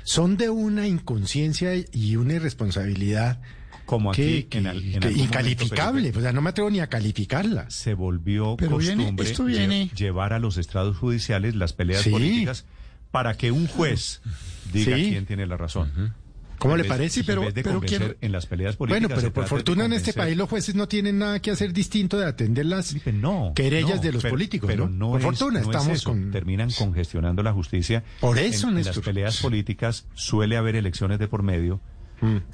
Son 0.03 0.37
de 0.37 0.49
una 0.49 0.87
inconsciencia 0.87 1.71
y 1.91 2.15
una 2.15 2.35
irresponsabilidad 2.35 3.41
Como 3.85 4.11
que, 4.13 4.45
aquí, 4.47 4.57
en 4.57 4.67
al- 4.67 4.83
en 4.83 4.99
que- 5.01 5.11
incalificable. 5.11 5.99
momento, 6.01 6.19
o 6.19 6.21
sea, 6.21 6.31
no 6.31 6.41
me 6.41 6.49
atrevo 6.51 6.69
ni 6.69 6.79
a 6.79 6.87
calificarla. 6.87 7.69
Se 7.69 7.93
volvió 7.93 8.55
Pero 8.57 8.77
viene- 8.77 8.95
costumbre 9.03 9.29
esto 9.29 9.43
viene- 9.45 9.89
lle- 9.89 9.93
llevar 9.95 10.31
a 10.33 10.39
los 10.39 10.57
estrados 10.57 10.97
judiciales 10.97 11.55
las 11.55 11.73
peleas 11.73 12.03
Sí. 12.03 12.09
políticas 12.09 12.65
para 13.11 13.35
que 13.35 13.51
un 13.51 13.67
juez 13.67 14.21
diga 14.71 14.95
Sí. 14.95 15.09
quién 15.11 15.25
tiene 15.25 15.45
la 15.47 15.57
razón. 15.57 16.13
¿Cómo 16.59 16.75
le 16.77 16.83
parece? 16.85 17.23
Pero- 17.23 17.51
de 17.51 17.63
quiero- 17.85 18.15
en 18.19 18.31
las 18.31 18.45
peleas 18.45 18.75
políticas. 18.75 19.01
Bueno, 19.07 19.15
pero 19.21 19.33
por 19.33 19.45
fortuna 19.47 19.85
en 19.85 19.93
este 19.93 20.13
país 20.13 20.35
los 20.37 20.49
jueces 20.49 20.75
no 20.75 20.87
tienen 20.87 21.19
nada 21.19 21.39
que 21.41 21.51
hacer 21.51 21.73
distinto 21.73 22.17
de 22.17 22.25
atender 22.25 22.65
las 22.65 22.95
no, 23.13 23.53
querellas 23.55 23.97
no, 23.97 24.01
de 24.01 24.11
los 24.11 24.23
pero- 24.23 24.33
políticos. 24.33 24.67
Pero 24.67 24.89
¿no? 24.89 25.07
no, 25.07 25.11
por 25.11 25.19
es- 25.19 25.25
fortuna 25.25 25.59
es 25.59 25.65
estamos 25.65 26.03
con... 26.03 26.31
Terminan 26.31 26.69
congestionando 26.71 27.43
la 27.43 27.53
justicia. 27.53 28.03
Por 28.19 28.37
eso, 28.39 28.69
en, 28.69 28.77
en 28.79 28.85
las 28.85 28.99
peleas 28.99 29.37
políticas 29.41 30.07
suele 30.13 30.57
haber 30.57 30.75
elecciones 30.75 31.19
de 31.19 31.27
por 31.27 31.43
medio. 31.43 31.79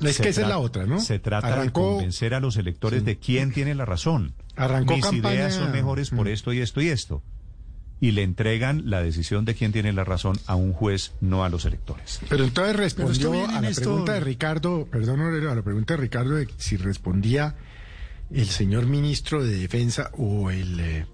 Es 0.01 0.17
Se 0.17 0.23
que 0.23 0.29
esa 0.29 0.41
es 0.41 0.47
la 0.49 0.57
otra, 0.57 0.85
¿no? 0.85 0.99
Se 0.99 1.19
trata 1.19 1.47
Arrancó- 1.47 1.63
de 1.65 1.71
convencer 1.95 2.33
a 2.33 2.41
los 2.41 2.57
electores 2.57 3.05
de 3.05 3.17
quién 3.17 3.53
tiene 3.53 3.73
la 3.75 3.85
razón. 3.85 4.33
Arrancó 4.57 4.95
Mis 4.95 5.05
campaña- 5.05 5.35
ideas 5.35 5.53
son 5.55 5.71
mejores 5.71 6.09
por 6.09 6.27
esto 6.27 6.51
y 6.51 6.59
esto 6.59 6.81
y 6.81 6.89
esto. 6.89 7.23
Y 8.03 8.11
le 8.11 8.23
entregan 8.23 8.89
la 8.89 9.01
decisión 9.01 9.45
de 9.45 9.55
quién 9.55 9.71
tiene 9.71 9.93
la 9.93 10.03
razón 10.03 10.35
a 10.45 10.55
un 10.55 10.73
juez, 10.73 11.13
no 11.21 11.45
a 11.45 11.49
los 11.49 11.63
electores. 11.63 12.19
Pero 12.27 12.43
entonces 12.43 12.75
respondió 12.75 13.13
esto 13.13 13.31
viene, 13.31 13.47
a 13.47 13.61
la 13.61 13.61
Néstor. 13.61 13.83
pregunta 13.85 14.13
de 14.15 14.19
Ricardo, 14.19 14.87
perdón, 14.91 15.21
Aurelio, 15.21 15.51
a 15.51 15.55
la 15.55 15.61
pregunta 15.61 15.93
de 15.93 16.01
Ricardo 16.01 16.35
de 16.35 16.49
si 16.57 16.75
respondía 16.75 17.55
el 18.29 18.47
señor 18.47 18.87
ministro 18.87 19.41
de 19.41 19.55
Defensa 19.57 20.11
o 20.17 20.49
el 20.51 20.79
eh, 20.81 21.05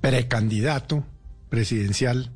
precandidato 0.00 1.04
presidencial. 1.50 2.30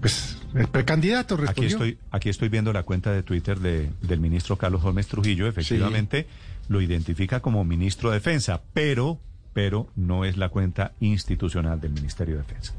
Pues 0.00 0.36
el 0.54 0.66
precandidato 0.68 1.34
Aquí 1.36 1.42
respondió. 1.44 1.68
estoy, 1.76 1.98
aquí 2.10 2.28
estoy 2.28 2.48
viendo 2.48 2.72
la 2.72 2.82
cuenta 2.82 3.12
de 3.12 3.22
Twitter 3.22 3.58
de- 3.60 3.90
del 4.02 4.20
ministro 4.20 4.56
Carlos 4.56 4.82
Gómez 4.82 5.06
Trujillo. 5.06 5.46
Efectivamente, 5.46 6.26
lo 6.68 6.80
identifica 6.82 7.40
como 7.40 7.64
ministro 7.64 8.10
de 8.10 8.16
Defensa, 8.16 8.60
pero, 8.74 9.20
pero 9.52 9.90
no 9.96 10.24
es 10.24 10.36
la 10.36 10.48
cuenta 10.48 10.92
institucional 11.00 11.80
del 11.80 11.92
Ministerio 11.92 12.36
de 12.36 12.42
Defensa. 12.42 12.74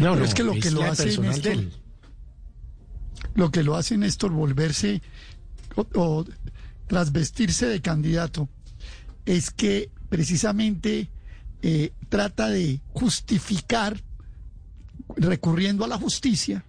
No, 0.00 0.12
Pero 0.12 0.24
es 0.24 0.34
que 0.34 0.42
lo 0.42 0.54
que 0.54 0.70
lo 0.70 0.82
hace 0.82 1.18
Néstor, 1.18 1.64
lo 3.34 3.50
que 3.50 3.62
lo 3.62 3.76
hace 3.76 3.96
Néstor 3.96 4.32
volverse 4.32 5.00
o, 5.76 5.86
o 5.94 6.24
trasvestirse 6.86 7.66
de 7.66 7.80
candidato 7.80 8.48
es 9.24 9.50
que 9.50 9.90
precisamente 10.08 11.10
eh, 11.62 11.92
trata 12.08 12.48
de 12.48 12.80
justificar 12.92 14.02
recurriendo 15.16 15.84
a 15.84 15.88
la 15.88 15.98
justicia 15.98 16.64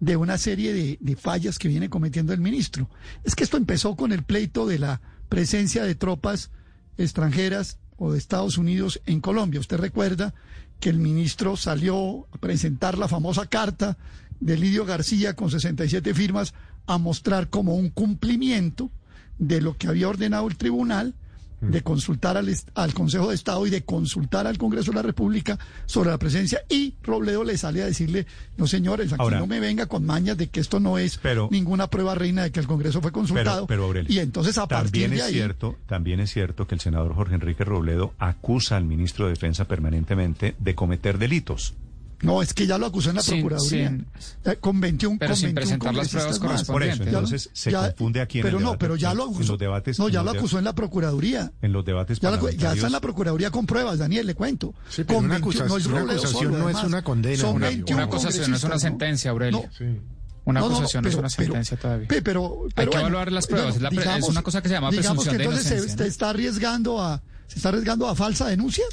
de 0.00 0.16
una 0.16 0.38
serie 0.38 0.72
de, 0.72 0.98
de 1.00 1.16
fallas 1.16 1.58
que 1.58 1.68
viene 1.68 1.90
cometiendo 1.90 2.32
el 2.32 2.40
ministro. 2.40 2.88
Es 3.24 3.34
que 3.34 3.44
esto 3.44 3.56
empezó 3.56 3.96
con 3.96 4.12
el 4.12 4.22
pleito 4.22 4.66
de 4.66 4.78
la 4.78 5.00
presencia 5.28 5.84
de 5.84 5.94
tropas 5.94 6.50
extranjeras 6.96 7.78
o 7.98 8.12
de 8.12 8.18
Estados 8.18 8.58
Unidos 8.58 9.00
en 9.06 9.20
Colombia. 9.20 9.60
Usted 9.60 9.76
recuerda 9.76 10.34
que 10.80 10.88
el 10.88 10.98
ministro 10.98 11.56
salió 11.56 12.26
a 12.32 12.38
presentar 12.38 12.96
la 12.96 13.08
famosa 13.08 13.46
carta 13.46 13.98
de 14.40 14.56
Lidio 14.56 14.84
García 14.86 15.34
con 15.34 15.50
67 15.50 16.14
firmas 16.14 16.54
a 16.86 16.98
mostrar 16.98 17.50
como 17.50 17.74
un 17.74 17.90
cumplimiento 17.90 18.90
de 19.38 19.60
lo 19.60 19.76
que 19.76 19.88
había 19.88 20.08
ordenado 20.08 20.46
el 20.48 20.56
tribunal 20.56 21.14
de 21.60 21.82
consultar 21.82 22.36
al, 22.36 22.94
Consejo 22.94 23.28
de 23.28 23.34
Estado 23.34 23.66
y 23.66 23.70
de 23.70 23.82
consultar 23.82 24.46
al 24.46 24.58
Congreso 24.58 24.90
de 24.90 24.96
la 24.96 25.02
República 25.02 25.58
sobre 25.86 26.10
la 26.10 26.18
presencia 26.18 26.62
y 26.68 26.94
Robledo 27.02 27.44
le 27.44 27.58
sale 27.58 27.82
a 27.82 27.86
decirle, 27.86 28.26
no 28.56 28.66
señores, 28.66 29.12
aquí 29.12 29.20
Ahora- 29.20 29.38
no 29.38 29.46
me 29.46 29.60
venga 29.60 29.86
con 29.86 30.04
mañas 30.06 30.36
de 30.36 30.48
que 30.48 30.60
esto 30.60 30.80
no 30.80 30.98
es 30.98 31.20
ninguna 31.50 31.88
prueba 31.88 32.14
reina 32.14 32.42
de 32.44 32.52
que 32.52 32.60
el 32.60 32.66
Congreso 32.66 33.00
fue 33.00 33.12
consultado. 33.12 33.66
Pero, 33.66 33.82
pero 33.82 33.84
Aurelio, 33.84 34.12
y 34.12 34.18
entonces 34.18 34.56
a 34.58 34.66
partir 34.66 35.02
también 35.02 35.10
de 35.10 35.16
es 35.16 35.22
ahí... 35.22 35.32
cierto, 35.34 35.76
también 35.86 36.20
es 36.20 36.32
cierto 36.32 36.66
que 36.66 36.74
el 36.74 36.80
senador 36.80 37.14
Jorge 37.14 37.34
Enrique 37.34 37.64
Robledo 37.64 38.14
acusa 38.18 38.76
al 38.76 38.84
ministro 38.84 39.26
de 39.26 39.32
Defensa 39.32 39.66
permanentemente 39.66 40.54
de 40.58 40.74
cometer 40.74 41.18
delitos. 41.18 41.74
No, 42.20 42.42
es 42.42 42.52
que 42.52 42.66
ya 42.66 42.78
lo 42.78 42.86
acusó 42.86 43.10
en 43.10 43.16
la 43.16 43.22
Sin- 43.22 43.34
Procuraduría. 43.46 43.88
sin- 43.90 44.06
Eh, 44.44 44.56
con 44.58 44.80
21 44.80 45.18
Pero 45.20 45.30
con 45.30 45.36
sin 45.36 45.54
21 45.54 45.54
presentar 45.54 45.94
las 45.94 46.08
pruebas 46.08 46.38
congresistas 46.38 46.68
más. 46.68 46.74
Por 46.74 46.82
eso, 46.82 46.96
Ya 47.04 47.04
entonces 47.10 47.50
se 47.52 47.70
ya- 47.70 47.80
confunde 47.92 48.20
aquí 48.20 48.38
en 48.38 48.42
Pero 48.42 48.58
el 48.58 48.64
no, 48.64 48.70
debate, 48.70 48.80
pero 48.84 48.96
ya 48.96 49.10
en- 49.12 49.16
lo 49.18 49.24
en 49.28 49.34
acusó. 49.34 49.52
los 49.52 49.58
debates- 49.60 49.98
no, 50.00 50.06
en 50.08 50.12
ya 50.14 50.22
lo 50.24 50.32
de- 50.32 50.38
acusó 50.38 50.58
en 50.58 50.64
la 50.64 50.74
Procuraduría. 50.74 51.52
En 51.62 51.72
los 51.72 51.84
debates 51.84 52.18
Ya, 52.18 52.30
la- 52.32 52.40
ya 52.50 52.72
está 52.72 52.86
en 52.86 52.92
la 52.92 53.00
Procuraduría 53.00 53.50
con 53.52 53.66
pruebas, 53.66 53.98
Daniel, 53.98 54.26
le 54.26 54.34
cuento. 54.34 54.74
Sí, 54.88 55.04
pero 55.04 55.20
una 55.20 55.28
21 55.38 55.64
acusación- 55.64 55.92
una 55.92 56.12
acusación 56.12 56.42
solo, 56.44 56.58
no 56.58 56.68
es 56.70 56.82
una 56.84 57.02
condena, 57.04 57.36
Son 57.38 57.54
una- 57.56 57.68
21 57.68 57.96
Una 57.98 58.04
acusación 58.06 58.50
no 58.50 58.56
es 58.56 58.64
una 58.64 58.74
¿no? 58.74 58.80
sentencia, 58.80 59.30
Aurelio. 59.30 59.62
No. 59.80 59.86
Una 60.44 60.60
No, 60.60 60.66
no, 60.66 60.70
no, 60.72 60.76
acusación 60.78 61.02
no 61.04 61.08
es 61.10 61.14
pero- 61.14 61.20
una 61.20 61.28
pero- 61.36 61.46
sentencia 61.52 61.76
todavía. 61.76 62.08
Pero, 62.08 62.18
Hay 62.64 62.70
pero 62.74 62.90
que 62.90 62.96
bueno, 62.96 63.00
evaluar 63.00 63.32
las 63.32 63.46
pruebas. 63.46 63.76
es, 63.76 63.82
la 63.82 63.90
pre- 63.90 63.98
es 63.98 64.04
digamos- 64.06 64.28
una 64.30 64.42
cosa 64.42 64.62
que 64.62 64.68
se 64.68 64.74
llama 64.74 64.90
digamos 64.90 65.24
presunción 65.24 65.32
que 65.34 65.38
de 65.38 65.44
entonces 65.44 65.66
se, 65.68 65.74
inocencia. 65.74 65.96
se 65.98 66.02
¿no? 66.04 66.08
está 66.08 66.30
arriesgando 66.30 67.00
a 67.02 67.22
se 67.46 67.56
está 67.58 67.68
arriesgando 67.68 68.08
a 68.08 68.14
falsa 68.14 68.46
denuncia. 68.48 68.84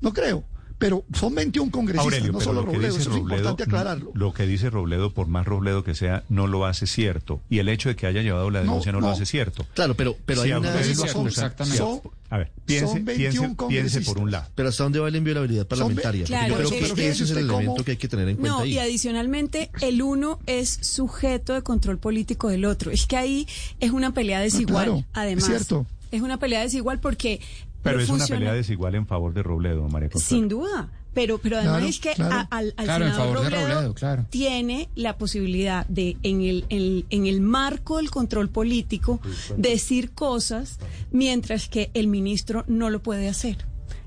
No 0.00 0.12
creo. 0.12 0.44
Pero 0.78 1.04
son 1.14 1.34
21 1.34 1.70
congresistas, 1.70 2.04
Aurelio, 2.04 2.32
no 2.32 2.40
solo 2.40 2.60
lo 2.60 2.66
que 2.66 2.74
Robledo, 2.74 2.92
dice 2.94 3.00
eso 3.02 3.10
es 3.10 3.16
Robledo, 3.16 3.36
importante 3.38 3.62
aclararlo. 3.62 4.10
Lo 4.14 4.34
que 4.34 4.46
dice 4.46 4.68
Robledo, 4.68 5.14
por 5.14 5.26
más 5.26 5.46
Robledo 5.46 5.82
que 5.84 5.94
sea, 5.94 6.24
no 6.28 6.46
lo 6.46 6.66
hace 6.66 6.86
cierto. 6.86 7.40
Y 7.48 7.60
el 7.60 7.68
hecho 7.70 7.88
de 7.88 7.96
que 7.96 8.06
haya 8.06 8.20
llevado 8.20 8.50
la 8.50 8.60
denuncia 8.60 8.92
no, 8.92 9.00
lo 9.00 9.06
no. 9.06 9.12
hace 9.14 9.24
cierto. 9.24 9.64
Claro, 9.74 9.94
pero, 9.94 10.16
pero 10.26 10.42
Si 10.42 10.52
hay 10.52 10.58
una... 10.58 10.72
son- 10.82 11.08
acusan, 11.08 11.26
exactamente. 11.28 11.78
Son- 11.78 12.00
a 12.28 12.38
ver, 12.38 12.50
piense, 12.66 12.86
son 12.88 13.04
21 13.04 13.56
piense, 13.68 13.68
piense 13.68 14.00
por 14.02 14.18
un 14.18 14.30
lado. 14.32 14.48
Pero 14.54 14.68
¿hasta 14.68 14.82
dónde 14.82 14.98
va 14.98 15.08
la 15.10 15.16
inviolabilidad 15.16 15.66
parlamentaria? 15.66 16.24
Claro, 16.26 16.48
yo 16.48 16.68
creo 16.68 16.80
es 16.80 16.88
que 16.90 16.94
que 16.94 17.08
ese 17.08 17.24
es 17.24 17.30
el 17.30 17.38
elemento 17.38 17.70
cómo- 17.72 17.84
que 17.84 17.90
hay 17.92 17.96
que 17.96 18.08
tener 18.08 18.28
en 18.28 18.36
cuenta 18.36 18.56
No, 18.58 18.62
ahí. 18.64 18.72
y 18.74 18.78
adicionalmente 18.78 19.70
el 19.80 20.02
uno 20.02 20.40
es 20.46 20.68
sujeto 20.82 21.54
de 21.54 21.62
control 21.62 21.98
político 21.98 22.48
del 22.48 22.64
otro. 22.64 22.90
Es 22.90 23.06
que 23.06 23.16
ahí 23.16 23.46
es 23.80 23.92
una 23.92 24.12
pelea 24.12 24.40
desigual. 24.40 24.84
claro, 24.86 25.04
además, 25.14 25.44
es 25.44 25.48
cierto. 25.50 25.86
es 26.10 26.20
una 26.20 26.36
pelea 26.38 26.60
desigual 26.62 26.98
porque 27.00 27.40
Pero 27.86 28.00
es 28.00 28.08
una 28.10 28.26
pelea 28.26 28.52
desigual 28.52 28.94
en 28.94 29.06
favor 29.06 29.32
de 29.34 29.42
Robledo, 29.42 29.88
María 29.88 30.08
Consuelo. 30.10 30.40
Sin 30.42 30.48
duda. 30.48 30.88
Pero, 31.14 31.38
pero 31.38 31.56
además 31.56 31.76
Claro, 31.78 31.88
es 31.88 31.98
que 32.00 32.12
claro. 32.12 32.34
a- 32.34 32.40
al, 32.50 32.74
al 32.76 32.84
Claro, 32.84 33.04
senador 33.06 33.36
Robledo 33.36 33.62
Robledo, 33.74 33.94
claro. 33.94 34.26
tiene 34.28 34.90
la 34.96 35.16
posibilidad 35.16 35.86
de, 35.86 36.18
en 36.22 36.42
el, 36.42 36.66
en, 36.68 37.06
en 37.08 37.26
el 37.26 37.40
marco 37.40 37.96
del 37.96 38.10
control 38.10 38.50
político, 38.50 39.18
decir 39.56 40.10
cosas, 40.12 40.78
mientras 41.12 41.70
que 41.70 41.90
el 41.94 42.06
ministro 42.08 42.64
no 42.68 42.90
lo 42.90 43.02
puede 43.02 43.30
hacer. 43.30 43.64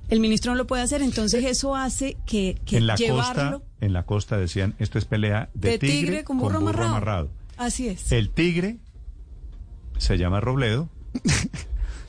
El 0.10 0.20
ministro 0.20 0.52
no 0.52 0.58
lo 0.58 0.68
puede 0.68 0.84
hacer, 0.84 1.02
entonces 1.02 1.44
eso 1.46 1.76
hace 1.76 2.16
que, 2.28 2.62
que 2.66 2.78
en 2.78 2.86
la 2.88 2.96
llevarlo 2.96 3.60
costa, 3.62 3.86
en 3.86 3.94
la 3.94 4.04
costa 4.06 4.38
decían, 4.38 4.76
esto 4.78 5.00
es 5.00 5.06
pelea 5.06 5.50
de, 5.56 5.72
de 5.72 5.80
tigre, 5.80 6.24
con 6.24 6.38
burro, 6.38 6.58
amarrado. 6.60 6.90
amarrado. 6.90 7.30
Así 7.58 7.88
es. 7.88 8.12
El 8.12 8.30
tigre 8.30 8.78
se 9.98 10.18
llama 10.20 10.42
Robledo. 10.42 10.90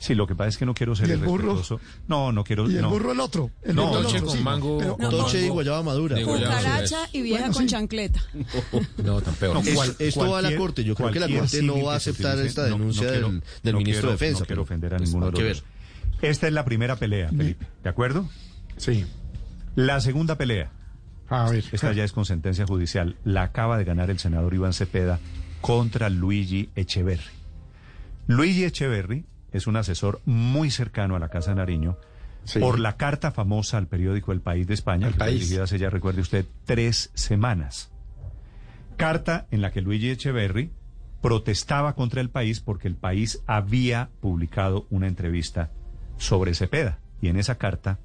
Sí, 0.01 0.15
lo 0.15 0.25
que 0.25 0.33
pasa 0.35 0.49
es 0.49 0.57
que 0.57 0.65
no 0.65 0.73
quiero 0.73 0.95
ser 0.95 1.09
¿Y 1.09 1.11
el 1.11 1.19
burro? 1.19 1.51
irrespetuoso. 1.53 1.79
No, 2.07 2.31
no 2.31 2.43
quiero. 2.43 2.67
Y 2.69 2.75
el 2.75 2.81
no. 2.81 2.89
burro 2.89 3.11
el 3.11 3.19
otro. 3.19 3.51
El 3.61 3.75
No, 3.75 3.85
burro 3.87 3.99
el 3.99 4.03
Toche 4.05 4.17
otro, 4.17 4.27
con 4.29 4.37
sí. 4.37 4.43
mango- 4.43 4.77
Pero- 4.79 4.97
mango- 4.97 5.37
y 5.37 5.47
guayaba 5.49 5.83
madura. 5.83 6.17
Cucaracha 6.23 6.97
y 7.13 7.21
vieja 7.21 7.41
Bueno, 7.41 7.53
con 7.53 7.63
sí. 7.63 7.69
chancleta. 7.69 8.19
No, 9.03 9.21
tan 9.21 9.35
peor. 9.35 9.53
No, 9.53 9.61
Es- 9.61 9.75
cual- 9.75 9.95
esto 9.99 10.29
va 10.31 10.39
a 10.39 10.41
la 10.41 10.55
Corte. 10.55 10.83
Yo 10.83 10.95
creo 10.95 11.11
que 11.11 11.19
la 11.19 11.29
Corte 11.29 11.61
no 11.61 11.83
va 11.83 11.93
a 11.93 11.97
aceptar 11.97 12.33
utilice, 12.33 12.47
esta 12.49 12.63
no- 12.63 12.69
no 12.69 12.77
denuncia 12.79 13.09
quiero- 13.09 13.27
del, 13.29 13.43
del 13.61 13.73
no 13.73 13.77
ministro 13.79 14.01
quiero- 14.01 14.07
de 14.07 14.13
Defensa. 14.13 14.39
No 14.39 14.45
quiero 14.47 14.61
ofender 14.63 14.93
a 14.93 14.97
pues, 14.97 15.09
ninguno 15.09 15.31
de 15.31 15.37
que 15.37 15.49
los. 15.49 15.63
Esta 16.23 16.47
es 16.47 16.53
la 16.53 16.65
primera 16.65 16.95
pelea, 16.95 17.29
Felipe. 17.29 17.67
¿De 17.83 17.89
acuerdo? 17.89 18.27
Sí. 18.77 19.05
La 19.75 20.01
segunda 20.01 20.35
pelea. 20.35 20.71
A 21.29 21.49
ver. 21.51 21.63
Esta 21.71 21.93
ya 21.93 22.03
es 22.03 22.11
con 22.11 22.25
sentencia 22.25 22.65
judicial. 22.65 23.17
La 23.23 23.43
acaba 23.43 23.77
de 23.77 23.83
ganar 23.83 24.09
el 24.09 24.17
senador 24.17 24.53
Iván 24.53 24.73
Cepeda 24.73 25.19
contra 25.61 26.09
Luigi 26.09 26.69
Echeverry. 26.75 27.21
Luigi 28.27 28.63
Echeverry 28.65 29.25
es 29.51 29.67
un 29.67 29.75
asesor 29.77 30.21
muy 30.25 30.71
cercano 30.71 31.15
a 31.15 31.19
la 31.19 31.29
Casa 31.29 31.51
de 31.51 31.57
Nariño 31.57 31.97
Sí. 32.43 32.59
por 32.59 32.79
la 32.79 32.97
carta 32.97 33.31
famosa 33.31 33.77
al 33.77 33.85
periódico 33.87 34.31
El 34.31 34.41
País 34.41 34.65
de 34.65 34.73
España, 34.73 35.05
El 35.07 35.13
que 35.13 35.17
fue 35.19 35.27
País. 35.27 35.39
dirigida 35.41 35.63
hace 35.65 35.77
ya, 35.77 35.89
recuerde 35.91 36.21
usted, 36.21 36.45
tres 36.65 37.11
semanas. 37.13 37.91
Carta 38.97 39.47
en 39.51 39.61
la 39.61 39.71
que 39.71 39.81
Luigi 39.81 40.09
Echeverry 40.09 40.71
protestaba 41.21 41.93
contra 41.93 42.19
el 42.21 42.29
país 42.29 42.59
porque 42.59 42.87
el 42.87 42.95
país 42.95 43.41
había 43.45 44.09
publicado 44.21 44.87
una 44.89 45.07
entrevista 45.07 45.69
sobre 46.17 46.53
Cepeda. 46.55 46.97
Y 47.21 47.27
en 47.27 47.37
esa 47.37 47.59
carta, 47.59 47.99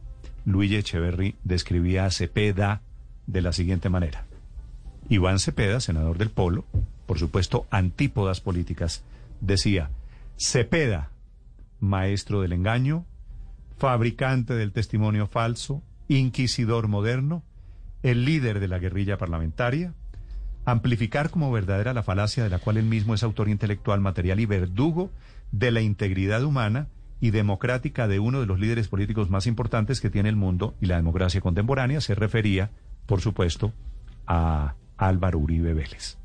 Luigi 0.44 0.76
Echeverry 0.76 1.34
describía 1.44 2.04
a 2.04 2.10
Cepeda 2.10 2.82
de 3.26 3.40
la 3.40 3.52
siguiente 3.52 3.88
manera. 3.88 4.24
Iván 5.08 5.38
Cepeda, 5.38 5.80
senador 5.80 6.18
del 6.18 6.30
Polo, 6.30 6.64
por 7.06 7.18
supuesto, 7.18 7.66
antípodas 7.70 8.40
políticas, 8.40 9.02
decía, 9.40 9.88
Cepeda, 10.38 11.10
maestro 11.80 12.40
del 12.40 12.52
engaño, 12.52 13.06
fabricante 13.76 14.54
del 14.54 14.72
testimonio 14.72 15.26
falso, 15.26 15.82
inquisidor 16.08 16.88
moderno, 16.88 17.42
el 18.02 18.24
líder 18.24 18.60
de 18.60 18.68
la 18.68 18.78
guerrilla 18.78 19.18
parlamentaria, 19.18 19.94
amplificar 20.64 21.30
como 21.30 21.52
verdadera 21.52 21.94
la 21.94 22.02
falacia 22.02 22.42
de 22.44 22.50
la 22.50 22.58
cual 22.58 22.76
él 22.76 22.86
mismo 22.86 23.14
es 23.14 23.22
autor 23.22 23.48
intelectual, 23.48 24.00
material 24.00 24.40
y 24.40 24.46
verdugo 24.46 25.10
de 25.52 25.70
la 25.70 25.80
integridad 25.80 26.42
humana 26.42 26.88
y 27.20 27.30
democrática 27.30 28.08
de 28.08 28.18
uno 28.18 28.40
de 28.40 28.46
los 28.46 28.60
líderes 28.60 28.88
políticos 28.88 29.30
más 29.30 29.46
importantes 29.46 30.00
que 30.00 30.10
tiene 30.10 30.28
el 30.28 30.36
mundo 30.36 30.74
y 30.80 30.86
la 30.86 30.96
democracia 30.96 31.40
contemporánea, 31.40 32.00
se 32.00 32.14
refería, 32.14 32.70
por 33.06 33.20
supuesto, 33.20 33.72
a 34.26 34.74
Álvaro 34.96 35.38
Uribe 35.38 35.72
Vélez. 35.72 36.18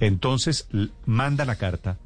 Entonces 0.00 0.68
manda 1.06 1.44
la 1.44 1.56
carta 1.56 1.98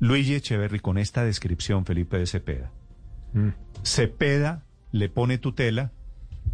Luigi 0.00 0.34
Echeverry 0.34 0.80
con 0.80 0.96
esta 0.98 1.24
descripción, 1.24 1.84
Felipe 1.84 2.18
de 2.18 2.26
Cepeda. 2.26 2.72
Cepeda 3.84 4.64
le 4.92 5.08
pone 5.08 5.38
tutela 5.38 5.92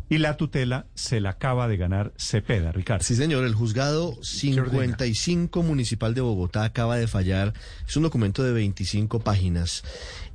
y 0.08 0.18
la 0.18 0.36
tutela 0.36 0.86
se 0.94 1.20
la 1.20 1.30
acaba 1.30 1.66
de 1.66 1.76
ganar 1.76 2.12
Cepeda, 2.16 2.70
Ricardo. 2.70 3.04
Sí, 3.04 3.16
señor, 3.16 3.44
el 3.44 3.54
juzgado 3.54 4.16
55 4.22 5.62
municipal 5.62 6.14
de 6.14 6.20
Bogotá 6.20 6.64
acaba 6.64 6.96
de 6.96 7.08
fallar. 7.08 7.54
Es 7.86 7.96
un 7.96 8.04
documento 8.04 8.44
de 8.44 8.52
25 8.52 9.20
páginas 9.20 9.82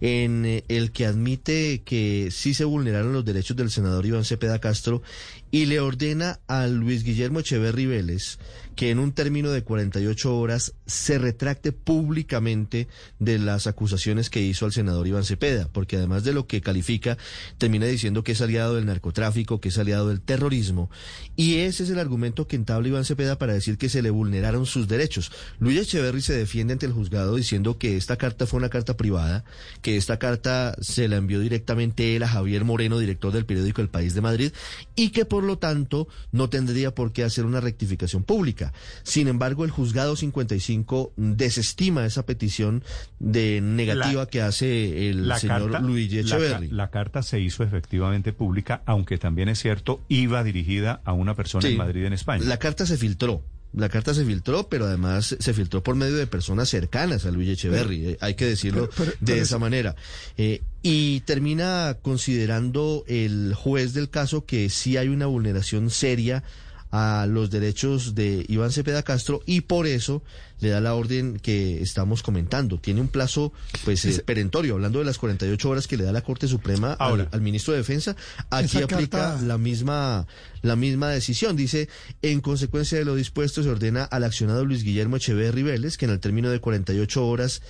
en 0.02 0.46
eh, 0.46 0.64
el 0.68 0.92
que 0.92 1.06
admite 1.06 1.84
que 1.84 2.30
sí 2.32 2.54
se 2.54 2.66
vulneraron 2.66 3.14
los 3.14 3.24
derechos 3.24 3.56
del 3.56 3.72
senador 3.72 4.06
Iván 4.06 4.26
Cepeda 4.26 4.60
Castro 4.60 5.04
y 5.52 5.66
le 5.66 5.80
ordena 5.80 6.40
a 6.48 6.68
Luis 6.68 7.04
Guillermo 7.04 7.40
Echeverri 7.40 7.86
Vélez 7.86 8.40
que 8.82 8.90
en 8.90 8.98
un 8.98 9.12
término 9.12 9.52
de 9.52 9.64
48 9.64 10.36
horas 10.36 10.74
se 10.88 11.20
retracte 11.20 11.72
públicamente 11.72 12.88
de 13.20 13.38
las 13.38 13.68
acusaciones 13.68 14.32
que 14.32 14.42
hizo 14.42 14.66
al 14.66 14.72
senador 14.72 15.06
Iván 15.06 15.24
Cepeda, 15.24 15.70
porque 15.72 15.98
además 15.98 16.24
de 16.24 16.34
lo 16.34 16.48
que 16.48 16.62
califica, 16.62 17.16
termina 17.60 17.86
diciendo 17.86 18.24
que 18.24 18.32
es 18.32 18.42
aliado 18.42 18.74
del 18.74 18.88
narcotráfico, 18.88 19.62
que 19.62 19.70
es 19.70 19.78
aliado 19.78 20.08
del 20.08 20.20
terrorismo, 20.20 20.90
y 21.36 21.58
ese 21.58 21.84
es 21.84 21.92
el 21.92 22.00
argumento 22.00 22.48
que 22.48 22.56
entabla 22.56 22.88
Iván 22.88 23.06
Cepeda 23.06 23.38
para 23.38 23.54
decir 23.54 23.78
que 23.78 23.88
se 23.88 24.02
le 24.02 24.10
vulneraron 24.10 24.66
sus 24.66 24.88
derechos. 24.88 25.32
Luis 25.60 25.80
Echeverry 25.80 26.24
se 26.24 26.34
defiende 26.34 26.74
ante 26.74 26.88
el 26.88 26.94
juzgado 26.94 27.36
diciendo 27.36 27.78
que 27.78 27.98
esta 27.98 28.18
carta 28.18 28.48
fue 28.48 28.58
una 28.58 28.70
carta 28.70 28.98
privada, 28.98 29.46
que 29.84 29.96
esta 29.96 30.18
carta 30.18 30.76
se 30.82 31.08
la 31.08 31.18
envió 31.18 31.40
directamente 31.40 32.16
él 32.16 32.24
a 32.24 32.28
Javier 32.28 32.66
Moreno, 32.66 32.98
director 32.98 33.32
del 33.32 33.46
periódico 33.46 33.82
El 33.82 33.90
País 33.90 34.16
de 34.16 34.22
Madrid, 34.22 34.52
y 34.96 35.10
que 35.12 35.26
por 35.26 35.44
lo 35.44 35.60
tanto 35.60 36.08
no 36.32 36.50
tendría 36.50 36.96
por 36.96 37.14
qué 37.14 37.24
hacer 37.24 37.46
una 37.46 37.62
rectificación 37.62 38.24
pública. 38.24 38.71
Sin 39.04 39.28
embargo, 39.28 39.66
el 39.66 39.72
juzgado 39.72 40.16
55 40.16 41.14
desestima 41.18 42.06
esa 42.06 42.26
petición 42.26 42.84
de 43.20 43.62
negativa 43.62 44.22
La- 44.24 44.26
que 44.28 44.42
hace 44.42 45.10
el 45.10 45.28
La 45.28 45.40
señor 45.40 45.72
carta- 45.72 45.80
Luigi 45.86 46.16
la 46.16 46.22
Echeverry. 46.22 46.68
La, 46.70 46.90
carta 46.90 47.24
se 47.24 47.40
hizo 47.40 47.64
efectivamente 47.64 48.34
pública, 48.34 48.82
aunque 48.86 49.18
también 49.18 49.50
es 49.50 49.60
cierto, 49.60 50.02
iba 50.10 50.44
dirigida 50.44 51.02
a 51.06 51.14
una 51.14 51.36
persona 51.36 51.62
Sí. 51.64 51.74
en 51.74 51.78
Madrid, 51.78 52.06
en 52.06 52.14
España. 52.14 52.44
La 52.46 52.58
carta 52.58 52.86
se 52.86 52.98
filtró. 52.98 53.44
La 53.74 53.88
carta 53.88 54.14
se 54.14 54.26
filtró, 54.26 54.68
pero 54.68 54.84
además 54.86 55.38
se 55.40 55.54
filtró 55.54 55.82
por 55.82 55.96
medio 55.96 56.18
de 56.18 56.28
personas 56.28 56.68
cercanas 56.68 57.26
a 57.26 57.32
Luis 57.32 57.48
Echeverry, 57.48 58.06
eh, 58.06 58.18
hay 58.20 58.34
que 58.34 58.46
decirlo 58.46 58.90
Pero- 58.98 59.12
pero- 59.12 59.18
de 59.22 59.40
esa 59.40 59.60
manera. 59.60 59.96
Eh, 60.36 60.62
y 60.84 61.22
termina 61.22 61.96
considerando 62.02 63.06
el 63.08 63.54
juez 63.56 63.94
del 63.94 64.10
caso 64.10 64.46
que 64.46 64.70
sí 64.70 64.98
hay 64.98 65.08
una 65.08 65.26
vulneración 65.28 65.90
seria 65.90 66.44
a 66.92 67.26
los 67.28 67.50
derechos 67.50 68.16
de 68.16 68.46
Iván 68.48 68.72
Cepeda 68.72 69.04
Castro 69.04 69.42
y 69.46 69.62
por 69.62 69.88
eso 69.88 70.22
le 70.62 70.70
da 70.70 70.80
la 70.80 70.96
orden 70.96 71.38
que 71.40 71.82
estamos 71.82 72.24
comentando. 72.24 72.80
Tiene 72.80 73.02
un 73.02 73.08
plazo 73.10 73.52
pues 73.84 74.06
eh, 74.06 74.24
perentorio, 74.26 74.76
hablando 74.76 75.00
de 75.00 75.06
las 75.06 75.18
48 75.18 75.70
horas 75.70 75.88
que 75.88 75.98
le 75.98 76.04
da 76.06 76.12
la 76.12 76.22
Corte 76.22 76.48
Suprema 76.48 76.94
al- 76.94 76.98
Ahora. 77.10 77.28
al, 77.32 77.42
ministro 77.42 77.74
de 77.74 77.80
Defensa. 77.80 78.16
Aquí 78.50 78.78
aplica 78.82 79.18
carta- 79.20 79.42
la 79.42 79.58
misma 79.58 80.26
la 80.62 80.76
misma 80.76 81.10
decisión. 81.10 81.56
Dice, 81.56 81.90
en 82.22 82.40
consecuencia 82.40 82.98
de 82.98 83.04
lo 83.06 83.16
dispuesto, 83.16 83.64
se 83.64 83.70
ordena 83.70 84.04
al 84.04 84.24
accionado 84.24 84.64
Luis 84.64 84.84
Guillermo 84.84 85.18
Echeverri 85.18 85.64
Vélez 85.64 85.98
que 85.98 86.06
en 86.06 86.12
el 86.12 86.20
término 86.20 86.52
de 86.52 86.60
48 86.60 87.26
horas, 87.26 87.64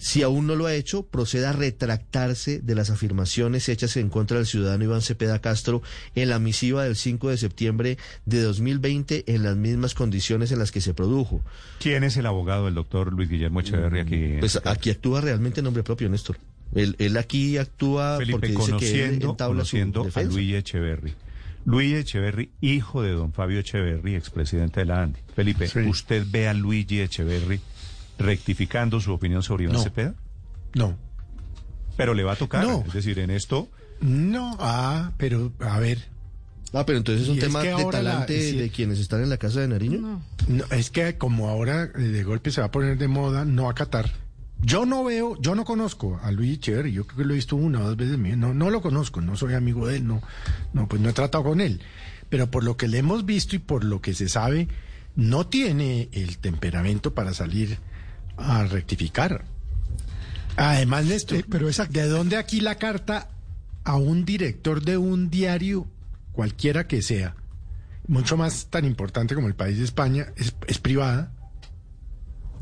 si 0.00 0.22
aún 0.22 0.46
no 0.46 0.54
lo 0.54 0.66
ha 0.66 0.74
hecho, 0.74 1.06
proceda 1.06 1.50
a 1.50 1.52
retractarse 1.52 2.60
de 2.60 2.74
las 2.74 2.90
afirmaciones 2.90 3.68
hechas 3.70 3.96
en 3.96 4.10
contra 4.10 4.36
del 4.36 4.46
ciudadano 4.46 4.84
Iván 4.84 5.00
Cepeda 5.00 5.40
Castro 5.40 5.80
en 6.14 6.28
la 6.28 6.38
misiva 6.38 6.84
del 6.84 6.96
5 6.96 7.30
de 7.30 7.36
septiembre 7.38 7.98
de 8.26 8.42
2020 8.42 9.24
en 9.32 9.42
las 9.42 9.56
mismas 9.56 9.94
condiciones 9.94 10.52
en 10.52 10.58
las 10.58 10.72
que 10.72 10.80
se 10.82 10.92
produjo. 10.92 11.42
¿Quién 11.78 12.04
es 12.04 12.16
el 12.18 12.25
abogado 12.26 12.66
del 12.66 12.74
doctor 12.74 13.12
Luis 13.12 13.28
Guillermo 13.28 13.60
Echeverry 13.60 14.00
aquí? 14.00 14.14
en 14.14 14.40
Pues 14.40 14.56
este 14.56 14.68
aquí 14.68 14.90
actúa 14.90 15.20
realmente 15.20 15.60
en 15.60 15.64
nombre 15.64 15.82
propio, 15.82 16.08
Néstor. 16.08 16.36
Él, 16.74 16.96
él 16.98 17.16
aquí 17.16 17.58
actúa 17.58 18.16
Felipe, 18.18 18.32
porque 18.32 18.48
dice 18.48 18.76
que 18.78 19.04
él 19.04 19.20
conociendo, 19.46 20.04
su 20.04 20.10
a. 20.10 20.32
Luis 20.34 20.54
Echeverry. 20.54 21.14
Luis 21.64 21.94
Echeverry, 21.94 22.50
hijo 22.60 23.02
de 23.02 23.12
don 23.12 23.32
Fabio 23.32 23.58
Echeverry, 23.60 24.14
expresidente 24.14 24.80
de 24.80 24.86
la 24.86 25.02
ANDI. 25.02 25.18
Felipe, 25.34 25.66
Sí. 25.68 25.80
¿usted 25.80 26.24
ve 26.28 26.48
a 26.48 26.54
Luigi 26.54 27.00
Echeverry 27.00 27.60
rectificando 28.18 29.00
su 29.00 29.12
opinión 29.12 29.42
sobre 29.42 29.64
Iván 29.64 29.76
No. 29.76 29.82
Cepeda? 29.82 30.14
No. 30.74 30.96
Pero 31.96 32.14
le 32.14 32.24
va 32.24 32.32
a 32.32 32.36
tocar. 32.36 32.64
No. 32.64 32.84
Es 32.86 32.92
decir, 32.92 33.18
en 33.18 33.30
esto, 33.30 33.68
No, 34.00 34.56
ah, 34.60 35.12
pero 35.16 35.52
a 35.60 35.78
ver. 35.80 35.98
Ah, 36.72 36.84
pero 36.84 36.98
entonces 36.98 37.22
es 37.24 37.28
un 37.28 37.36
Y 37.36 37.38
es 37.38 37.44
tema 37.44 37.62
que 37.62 37.68
de 37.68 37.84
la- 37.84 37.90
talante 37.90 38.50
sí. 38.50 38.56
de 38.56 38.70
quienes 38.70 38.98
están 38.98 39.22
en 39.22 39.30
la 39.30 39.38
casa 39.38 39.60
de 39.60 39.68
Nariño. 39.68 40.20
No, 40.48 40.64
es 40.70 40.90
que 40.90 41.16
como 41.16 41.48
ahora 41.48 41.84
eh, 41.94 41.98
de 42.00 42.22
golpe 42.24 42.50
se 42.50 42.60
va 42.60 42.66
a 42.66 42.70
poner 42.70 42.98
de 42.98 43.08
moda 43.08 43.44
no 43.44 43.68
acatar. 43.70 44.10
Yo 44.62 44.86
no 44.86 45.04
veo, 45.04 45.40
yo 45.40 45.54
no 45.54 45.64
conozco 45.64 46.18
a 46.22 46.30
Luis 46.32 46.54
Echeverry, 46.58 46.90
yo 46.92 47.06
creo 47.06 47.18
que 47.18 47.24
lo 47.24 47.32
he 47.32 47.36
visto 47.36 47.56
una 47.56 47.80
o 47.80 47.86
dos 47.88 47.96
veces, 47.96 48.18
no, 48.18 48.54
no 48.54 48.70
lo 48.70 48.80
conozco, 48.80 49.20
no 49.20 49.36
soy 49.36 49.52
amigo 49.54 49.86
de 49.86 49.96
él, 49.98 50.06
no, 50.06 50.22
no, 50.72 50.88
pues 50.88 51.00
no 51.02 51.10
he 51.10 51.12
tratado 51.12 51.44
con 51.44 51.60
él. 51.60 51.80
Pero 52.30 52.50
por 52.50 52.64
lo 52.64 52.76
que 52.76 52.88
le 52.88 52.98
hemos 52.98 53.26
visto 53.26 53.54
y 53.54 53.58
por 53.58 53.84
lo 53.84 54.00
que 54.00 54.14
se 54.14 54.28
sabe, 54.28 54.68
no 55.14 55.46
tiene 55.46 56.08
el 56.12 56.38
temperamento 56.38 57.14
para 57.14 57.32
salir 57.34 57.78
a 58.38 58.64
rectificar. 58.64 59.44
Además, 60.56 61.04
Néstor, 61.04 61.44
pero 61.50 61.68
¿de 61.70 62.08
dónde 62.08 62.36
aquí 62.36 62.60
la 62.60 62.76
carta 62.76 63.28
a 63.84 63.96
un 63.96 64.24
director 64.24 64.82
de 64.82 64.96
un 64.96 65.28
diario, 65.28 65.86
cualquiera 66.36 66.86
que 66.86 67.02
sea, 67.02 67.34
mucho 68.06 68.36
más 68.36 68.66
tan 68.70 68.84
importante 68.84 69.34
como 69.34 69.48
el 69.48 69.56
país 69.56 69.78
de 69.78 69.84
España, 69.84 70.26
es, 70.36 70.54
es 70.68 70.78
privada? 70.78 71.32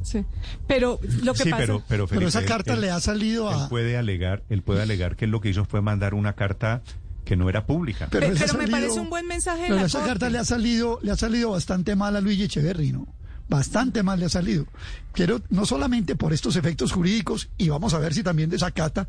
Sí. 0.03 0.25
Pero 0.67 0.99
lo 1.23 1.33
que 1.35 1.43
sí, 1.45 1.51
pasa... 1.51 1.63
pero, 1.63 1.83
pero, 1.89 2.07
Felipe, 2.07 2.27
esa 2.29 2.41
él- 2.41 2.47
carta 2.47 2.75
él- 2.75 2.81
le 2.83 2.91
ha 2.91 3.01
salido 3.01 3.51
él 3.51 3.57
a... 3.59 3.69
puede 3.69 3.97
alegar, 3.97 4.43
él 4.49 4.63
puede 4.63 4.83
alegar 4.83 5.17
que 5.17 5.25
él 5.27 5.31
lo 5.31 5.41
que 5.41 5.49
hizo 5.51 5.65
fue 5.65 5.81
mandar 5.83 6.15
una 6.15 6.35
carta 6.35 6.83
que 7.25 7.37
no 7.37 7.49
era 7.49 7.67
pública. 7.67 8.09
Pero 8.11 8.29
me 8.59 8.69
parece 8.69 9.01
un 9.01 9.09
buen 9.11 9.27
mensaje 9.27 9.63
Pero 9.67 9.77
la 9.77 9.87
esa 9.87 9.99
Corte. 9.99 10.11
carta 10.11 10.31
le 10.31 10.39
ha 10.39 10.45
salido, 10.45 10.99
le 11.03 11.11
ha 11.11 11.17
salido 11.17 11.51
bastante 11.51 11.97
mal 11.97 12.15
a 12.17 12.21
Luigi 12.21 12.45
Echeverry, 12.45 12.93
¿no? 12.93 13.07
Bastante 13.49 14.03
mal 14.03 14.21
le 14.21 14.27
ha 14.27 14.29
salido. 14.29 14.67
Quiero, 15.13 15.41
no 15.49 15.65
solamente 15.67 16.17
por 16.17 16.33
estos 16.35 16.57
efectos 16.57 16.93
jurídicos, 16.93 17.49
y 17.57 17.71
vamos 17.71 17.95
a 17.95 17.99
ver 17.99 18.13
si 18.13 18.23
también 18.23 18.51
desacata, 18.51 19.07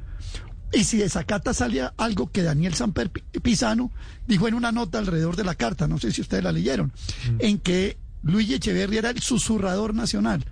y 0.76 0.84
si 0.84 0.98
desacata 0.98 1.54
salía 1.54 1.94
algo 1.98 2.32
que 2.32 2.44
Daniel 2.44 2.74
Samper 2.76 3.10
Pi- 3.10 3.22
Pisano 3.42 3.92
dijo 4.28 4.48
en 4.48 4.54
una 4.54 4.72
nota 4.72 4.98
alrededor 5.00 5.36
de 5.36 5.44
la 5.44 5.56
carta, 5.56 5.88
no 5.88 5.98
sé 5.98 6.12
si 6.12 6.22
ustedes 6.22 6.44
la 6.44 6.52
leyeron, 6.52 6.92
en 7.40 7.58
que 7.60 7.98
Luigi 8.24 8.56
Echeverry 8.56 8.98
era 8.98 9.10
el 9.12 9.22
susurrador 9.22 9.94
nacional. 9.94 10.46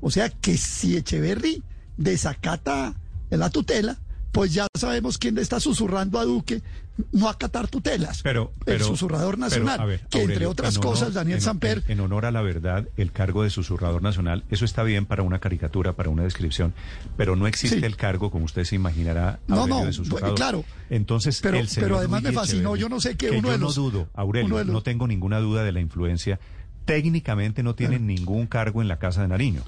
O 0.00 0.10
sea 0.10 0.28
que 0.30 0.56
si 0.56 0.96
Echeverry 0.96 1.62
desacata 1.96 2.94
la 3.30 3.50
tutela, 3.50 3.98
pues 4.34 4.52
ya 4.52 4.66
sabemos 4.76 5.16
quién 5.16 5.36
le 5.36 5.42
está 5.42 5.60
susurrando 5.60 6.18
a 6.18 6.24
Duque 6.24 6.60
no 7.12 7.28
acatar 7.28 7.68
tutelas. 7.68 8.20
Pero, 8.22 8.52
el 8.66 8.82
susurrador 8.82 9.38
nacional, 9.38 10.00
que 10.10 10.22
entre 10.22 10.46
otras 10.46 10.78
cosas, 10.78 11.14
Daniel 11.14 11.40
Samper... 11.40 11.84
En, 11.86 12.00
honor 12.00 12.26
a 12.26 12.32
la 12.32 12.42
verdad, 12.42 12.88
el 12.96 13.12
cargo 13.12 13.44
de 13.44 13.50
susurrador 13.50 14.02
nacional, 14.02 14.42
eso 14.50 14.64
está 14.64 14.82
bien 14.82 15.06
para 15.06 15.22
una 15.22 15.38
caricatura, 15.38 15.92
para 15.92 16.10
una 16.10 16.24
descripción, 16.24 16.74
pero 17.16 17.36
no 17.36 17.46
existe 17.46 17.86
el 17.86 17.96
cargo, 17.96 18.32
como 18.32 18.44
usted 18.44 18.64
se 18.64 18.74
imaginará, 18.74 19.38
no, 19.46 19.68
no, 19.68 19.86
de 19.86 19.92
susurrador. 19.92 20.34
claro. 20.34 20.64
Entonces, 20.90 21.38
pero, 21.40 21.56
el 21.56 21.68
pero 21.72 21.98
además 21.98 22.22
me 22.22 22.32
fascinó, 22.32 22.74
yo 22.74 22.88
no 22.88 23.00
sé 23.00 23.16
qué 23.16 23.30
uno 23.30 23.42
yo 23.42 23.52
de 23.52 23.58
los... 23.58 23.78
no 23.78 23.84
dudo, 23.84 24.08
Aurelio, 24.14 24.64
no 24.64 24.82
tengo 24.82 25.06
ninguna 25.06 25.38
duda 25.38 25.62
de 25.62 25.70
la 25.70 25.80
influencia. 25.80 26.40
Técnicamente 26.86 27.62
no 27.62 27.76
tiene 27.76 28.00
ningún 28.00 28.48
cargo 28.48 28.82
en 28.82 28.88
la 28.88 28.98
Casa 28.98 29.22
de 29.22 29.28
Nariño. 29.28 29.62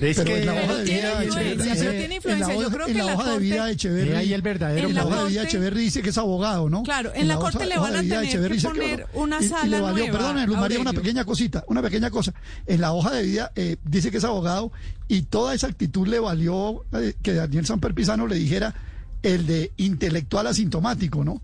Es 0.00 0.16
pero 0.16 0.26
que 0.26 0.40
en 0.40 0.46
la 0.46 0.54
hoja 0.54 0.76
de 0.76 0.84
vida 0.84 1.18
de 1.18 1.26
Echeverry, 1.26 1.98
tiene 1.98 2.14
influencia. 2.16 2.54
Yo 2.54 2.70
creo 2.70 2.86
que 2.86 2.92
en 2.92 2.98
la 2.98 3.14
hoja 3.14 3.32
de 3.32 3.38
vida 3.40 3.66
de 3.66 3.72
Echeverry, 3.72 4.12
ahí 4.12 4.32
el 4.32 4.42
verdadero 4.42 4.88
en 4.88 4.94
la 4.94 5.04
hoja 5.04 5.24
de 5.24 5.28
vida 5.30 5.40
de 5.40 5.48
Echeverry 5.48 5.80
dice 5.80 6.02
que 6.02 6.10
es 6.10 6.18
abogado, 6.18 6.70
¿no? 6.70 6.84
Claro, 6.84 7.10
en, 7.14 7.26
la, 7.26 7.36
corte 7.36 7.66
le 7.66 7.78
van 7.78 7.96
a 7.96 8.00
tener 8.00 8.52
que 8.52 8.60
poner 8.60 9.06
una 9.14 9.42
sala 9.42 9.66
y 9.66 9.70
le 9.70 9.80
valió, 9.80 10.04
nueva. 10.04 10.18
Perdón, 10.18 10.46
Luz 10.46 10.58
María, 10.58 10.80
una 10.80 10.92
pequeña 10.92 11.24
cosita, 11.24 11.64
una 11.66 11.82
pequeña 11.82 12.10
cosa. 12.10 12.32
En 12.66 12.80
la 12.80 12.92
hoja 12.92 13.10
de 13.12 13.22
vida 13.24 13.52
eh, 13.56 13.76
dice 13.84 14.10
que 14.10 14.18
es 14.18 14.24
abogado 14.24 14.70
y 15.08 15.22
toda 15.22 15.54
esa 15.54 15.66
actitud 15.66 16.06
le 16.06 16.20
valió 16.20 16.84
eh, 16.92 17.14
que 17.20 17.34
Daniel 17.34 17.66
Samper 17.66 17.92
Pizano 17.92 18.26
le 18.28 18.36
dijera 18.36 18.74
el 19.22 19.46
de 19.46 19.72
intelectual 19.78 20.46
asintomático, 20.46 21.24
¿no? 21.24 21.42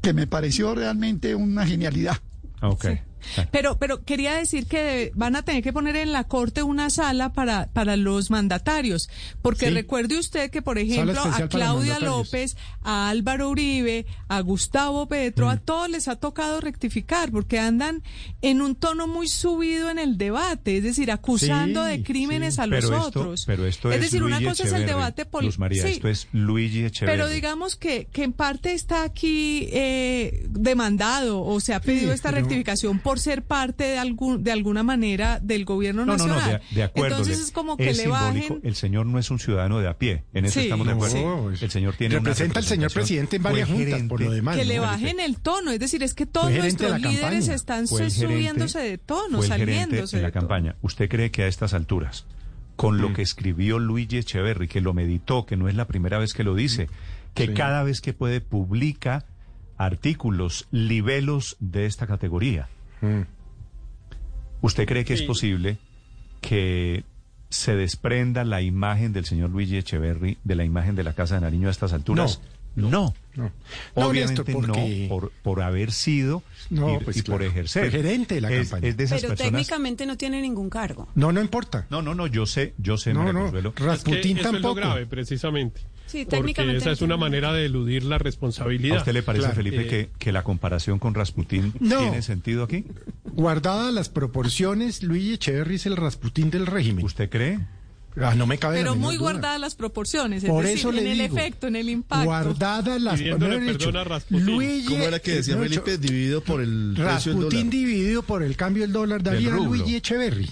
Que 0.00 0.14
me 0.14 0.26
pareció 0.26 0.74
realmente 0.74 1.34
una 1.34 1.66
genialidad. 1.66 2.16
Ok. 2.62 2.84
Sí. 2.84 3.09
Pero, 3.50 3.78
pero 3.78 4.04
quería 4.04 4.34
decir 4.34 4.66
que 4.66 5.12
van 5.14 5.36
a 5.36 5.42
tener 5.42 5.62
que 5.62 5.72
poner 5.72 5.96
en 5.96 6.12
la 6.12 6.24
corte 6.24 6.62
una 6.62 6.90
sala 6.90 7.32
para, 7.32 7.68
para 7.72 7.96
los 7.96 8.30
mandatarios, 8.30 9.08
porque 9.42 9.68
Sí. 9.68 9.74
recuerde 9.74 10.18
usted 10.18 10.50
que, 10.50 10.62
por 10.62 10.78
ejemplo, 10.78 11.20
a 11.22 11.48
Claudia. 11.48 11.98
López, 12.00 12.56
a 12.82 13.08
Álvaro 13.10 13.50
Uribe, 13.50 14.06
a 14.28 14.40
Gustavo 14.40 15.06
Petro, 15.06 15.48
a 15.50 15.56
todos 15.58 15.88
les 15.90 16.08
ha 16.08 16.16
tocado 16.16 16.60
rectificar, 16.60 17.30
porque 17.30 17.58
andan 17.58 18.02
en 18.42 18.62
un 18.62 18.74
tono 18.74 19.06
muy 19.06 19.28
subido 19.28 19.90
en 19.90 19.98
el 19.98 20.16
debate, 20.18 20.78
es 20.78 20.82
decir, 20.84 21.10
acusando 21.10 21.84
Sí, 21.84 21.90
de 21.90 22.02
crímenes 22.02 22.54
sí. 22.56 22.60
a 22.60 22.66
los 22.66 22.84
pero 22.84 22.96
esto, 22.96 23.08
otros. 23.20 23.44
Pero 23.46 23.66
esto 23.66 23.92
es, 23.92 24.00
decir, 24.00 24.22
una 24.22 24.36
Luigi 24.40 24.50
cosa 24.50 24.64
es 24.64 24.72
el 24.72 24.86
debate 24.86 25.26
político. 25.26 25.64
Esto 25.66 26.08
es 26.08 26.28
Luigi. 26.32 26.88
Pero 27.00 27.28
digamos 27.28 27.76
que, 27.76 28.06
que 28.12 28.24
en 28.24 28.32
parte 28.32 28.72
está 28.72 29.02
aquí 29.02 29.68
eh, 29.72 30.46
demandado 30.50 31.42
o 31.42 31.60
se 31.60 31.74
ha 31.74 31.80
pedido 31.80 32.12
esta 32.12 32.30
pero- 32.30 32.40
rectificación 32.42 32.98
por 33.10 33.18
ser 33.20 33.42
parte 33.42 33.84
de 33.84 33.98
algún 33.98 34.44
de 34.44 34.52
alguna 34.52 34.82
manera 34.82 35.40
del 35.40 35.64
gobierno 35.64 36.06
No, 36.06 36.16
no, 36.16 36.26
no, 36.26 36.34
nacional. 36.36 36.62
de, 36.70 36.76
de 36.76 36.82
acuerdo. 36.84 37.16
Entonces 37.18 37.40
es 37.40 37.50
como 37.50 37.76
que 37.76 37.90
es 37.90 37.96
le 37.96 38.02
simbólico. 38.04 38.54
bajen. 38.54 38.60
El 38.62 38.74
señor 38.76 39.06
no 39.06 39.18
es 39.18 39.30
un 39.30 39.38
ciudadano 39.40 39.78
de 39.80 39.88
a 39.88 39.98
pie. 39.98 40.22
En 40.32 40.44
eso 40.44 40.54
Sí. 40.60 40.66
estamos 40.66 40.86
de 40.86 40.92
acuerdo. 40.92 41.16
No, 41.16 41.50
el 41.50 41.70
señor 41.70 41.94
tiene 41.96 42.14
representa 42.14 42.60
al 42.60 42.64
señor 42.64 42.92
presidente 42.92 43.36
en 43.36 43.42
varias 43.42 43.68
juntas, 43.68 44.02
por 44.08 44.20
lo 44.20 44.26
gerente- 44.26 44.34
demás. 44.36 44.56
que 44.56 44.64
le 44.64 44.78
bajen 44.78 45.20
el 45.20 45.38
tono, 45.40 45.72
es 45.72 45.80
decir, 45.80 46.02
es 46.02 46.14
que 46.14 46.26
todos 46.26 46.50
nuestros 46.52 46.90
la 46.92 46.98
líderes 46.98 47.20
campaña. 47.20 47.54
están 47.54 47.88
gerente- 47.88 48.10
subiéndose 48.14 48.78
de 48.78 48.98
tono, 48.98 49.38
fue 49.38 49.46
el 49.46 49.52
gerente 49.52 49.80
saliéndose 49.82 50.16
en 50.16 50.22
la 50.22 50.28
de 50.28 50.32
tono. 50.32 50.40
campaña. 50.42 50.76
¿Usted 50.82 51.08
cree 51.08 51.30
que 51.30 51.42
a 51.42 51.46
estas 51.48 51.74
alturas, 51.74 52.26
con 52.76 52.96
Mm. 52.96 53.00
lo 53.00 53.12
que 53.12 53.22
escribió 53.22 53.78
Luigi 53.78 54.18
Echeverry, 54.18 54.68
que 54.68 54.80
lo 54.80 54.94
meditó, 54.94 55.46
que 55.46 55.56
no 55.56 55.68
es 55.68 55.74
la 55.74 55.86
primera 55.86 56.18
vez 56.18 56.32
que 56.32 56.44
lo 56.44 56.54
dice, 56.54 56.88
que 57.34 57.46
Sí. 57.48 57.54
cada 57.54 57.82
vez 57.82 58.00
que 58.00 58.12
puede 58.12 58.40
publica 58.40 59.24
artículos, 59.78 60.66
libelos 60.70 61.56
de 61.60 61.86
esta 61.86 62.06
categoría? 62.06 62.68
Mm. 63.00 63.22
¿Usted 64.62 64.86
cree 64.86 65.04
que 65.04 65.14
es 65.14 65.22
posible 65.22 65.78
que 66.40 67.04
se 67.48 67.74
desprenda 67.74 68.44
la 68.44 68.60
imagen 68.62 69.12
del 69.12 69.24
señor 69.24 69.50
Luigi 69.50 69.76
Echeverry 69.76 70.38
de 70.44 70.54
la 70.54 70.64
imagen 70.64 70.94
de 70.96 71.02
la 71.04 71.14
Casa 71.14 71.36
de 71.36 71.40
Nariño 71.42 71.68
a 71.68 71.70
estas 71.70 71.92
alturas? 71.92 72.40
No. 72.76 72.90
No. 72.90 73.14
No, 73.34 73.50
Obviamente 73.94 74.44
porque- 74.44 75.08
no, 75.08 75.08
por, 75.08 75.32
por 75.42 75.62
haber 75.62 75.90
sido 75.92 76.42
No, 76.68 76.94
y, 77.00 77.04
pues 77.04 77.16
y 77.16 77.22
por 77.22 77.42
ejercer. 77.42 77.90
Gerente 77.90 78.36
de 78.36 78.40
la 78.42 78.50
es, 78.52 78.68
campaña. 78.68 78.88
es 78.90 78.96
de 78.96 79.04
esas 79.04 79.20
Pero 79.20 79.30
personas. 79.30 79.52
técnicamente 79.52 80.06
no 80.06 80.16
tiene 80.16 80.40
ningún 80.40 80.68
cargo. 80.70 81.08
No, 81.14 81.32
no 81.32 81.40
importa. 81.40 81.86
No, 81.90 82.00
no, 82.02 82.14
no, 82.14 82.26
yo 82.28 82.46
sé, 82.46 82.74
yo 82.78 82.96
sé, 82.96 83.12
No, 83.12 83.20
María 83.20 83.32
no, 83.32 83.40
Consuelo. 83.42 83.68
Es 83.70 83.74
que 83.74 83.84
Rasputín 83.84 84.38
eso 84.38 84.46
es 84.48 84.52
lo 84.54 84.60
tampoco. 84.60 84.74
grave, 84.76 85.06
precisamente. 85.06 85.80
Sí, 86.10 86.24
técnicamente 86.26 86.78
esa 86.78 86.90
es 86.90 87.02
una 87.02 87.16
manera 87.16 87.52
de 87.52 87.66
eludir 87.66 88.02
la 88.04 88.18
responsabilidad. 88.18 88.96
¿A 88.96 89.00
usted 89.00 89.12
le 89.12 89.22
parece, 89.22 89.42
Claro. 89.44 89.56
Felipe, 89.56 89.82
Eh, 89.82 89.86
que, 89.86 90.08
que 90.18 90.32
la 90.32 90.42
comparación 90.42 90.98
con 90.98 91.14
Rasputín 91.14 91.72
No. 91.80 91.98
tiene 92.00 92.22
sentido 92.22 92.64
aquí? 92.64 92.84
Guardadas 93.24 93.92
las 93.94 94.08
proporciones, 94.08 95.02
Luigi 95.02 95.34
Echeverry 95.34 95.76
es 95.76 95.86
el 95.86 95.96
Rasputín 95.96 96.50
del 96.50 96.66
régimen. 96.66 97.04
¿Usted 97.04 97.30
cree? 97.30 97.60
Ah, 98.20 98.34
no 98.34 98.44
me 98.44 98.58
cabe 98.58 98.78
Pero 98.78 98.96
muy 98.96 99.14
duda. 99.14 99.30
guardadas 99.30 99.60
las 99.60 99.76
proporciones, 99.76 100.42
es 100.42 100.50
Por 100.50 100.64
decir, 100.64 100.78
eso 100.80 100.88
en 100.90 100.96
le 100.96 101.12
el 101.12 101.18
digo, 101.18 101.38
efecto, 101.38 101.68
en 101.68 101.76
el 101.76 101.88
impacto. 101.88 102.24
Guardadas 102.24 103.00
las 103.00 103.20
Rasputín. 103.20 104.46
Luigi, 104.46 104.84
¿Cómo 104.86 105.04
era 105.04 105.20
que 105.20 105.30
decía 105.36 105.54
no 105.54 105.62
Felipe? 105.62 105.96
Dividido 105.96 106.40
por 106.42 106.60
el 106.60 106.94
precio 106.96 107.32
del 107.34 107.42
Rasputín 107.44 107.70
dólar. 107.70 107.70
dividido 107.70 108.22
por 108.22 108.42
el 108.42 108.56
cambio 108.56 108.82
del 108.82 108.92
dólar 108.92 109.22
daría. 109.22 109.50
Luigi 109.50 109.94
Echeverry. 109.94 110.48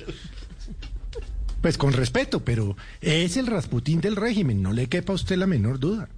Pues 1.60 1.76
con 1.76 1.92
respeto, 1.92 2.44
pero 2.44 2.76
es 3.00 3.36
el 3.36 3.46
Rasputín 3.46 4.00
del 4.00 4.16
régimen, 4.16 4.62
no 4.62 4.72
le 4.72 4.86
quepa 4.86 5.12
a 5.12 5.16
usted 5.16 5.36
la 5.36 5.46
menor 5.46 5.78
duda. 5.78 6.08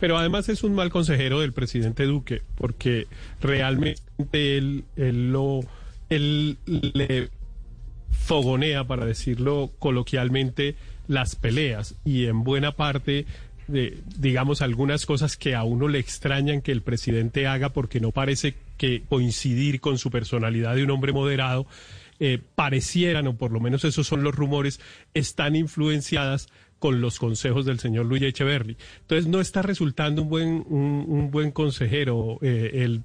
Pero 0.00 0.16
además 0.16 0.48
es 0.48 0.62
un 0.62 0.76
mal 0.76 0.90
consejero 0.90 1.40
del 1.40 1.52
presidente 1.52 2.04
Duque, 2.04 2.42
porque 2.54 3.08
realmente 3.40 4.00
él, 4.56 4.84
lo 4.96 5.60
él 6.08 6.56
le 6.66 7.30
fogonea, 8.12 8.84
para 8.84 9.04
decirlo 9.04 9.72
coloquialmente, 9.80 10.76
las 11.08 11.34
peleas 11.34 11.96
y 12.04 12.26
en 12.26 12.44
buena 12.44 12.72
parte 12.72 13.26
digamos, 13.68 14.62
algunas 14.62 15.04
cosas 15.04 15.36
que 15.36 15.54
a 15.54 15.62
uno 15.62 15.88
le 15.88 15.98
extrañan 15.98 16.62
que 16.62 16.72
el 16.72 16.80
presidente 16.80 17.46
haga 17.46 17.68
porque 17.68 18.00
no 18.00 18.12
parece 18.12 18.54
que 18.78 19.02
coincidir 19.08 19.80
con 19.80 19.98
su 19.98 20.10
personalidad 20.10 20.74
de 20.74 20.84
un 20.84 20.90
hombre 20.90 21.12
moderado, 21.12 21.66
eh, 22.20 22.38
parecieran, 22.54 23.26
o 23.26 23.36
por 23.36 23.50
lo 23.52 23.60
menos 23.60 23.84
esos 23.84 24.06
son 24.06 24.22
los 24.22 24.34
rumores, 24.34 24.80
están 25.14 25.56
influenciadas 25.56 26.48
con 26.78 27.00
los 27.00 27.18
consejos 27.18 27.66
del 27.66 27.80
señor 27.80 28.06
Luis 28.06 28.22
Echeverry. 28.22 28.76
Entonces 29.00 29.26
no 29.26 29.40
está 29.40 29.62
resultando 29.62 30.22
un 30.22 30.28
buen 30.28 30.64
un, 30.68 31.28
buen 31.32 31.50
consejero 31.50 32.38
eh, 32.40 32.70
el- 32.84 33.02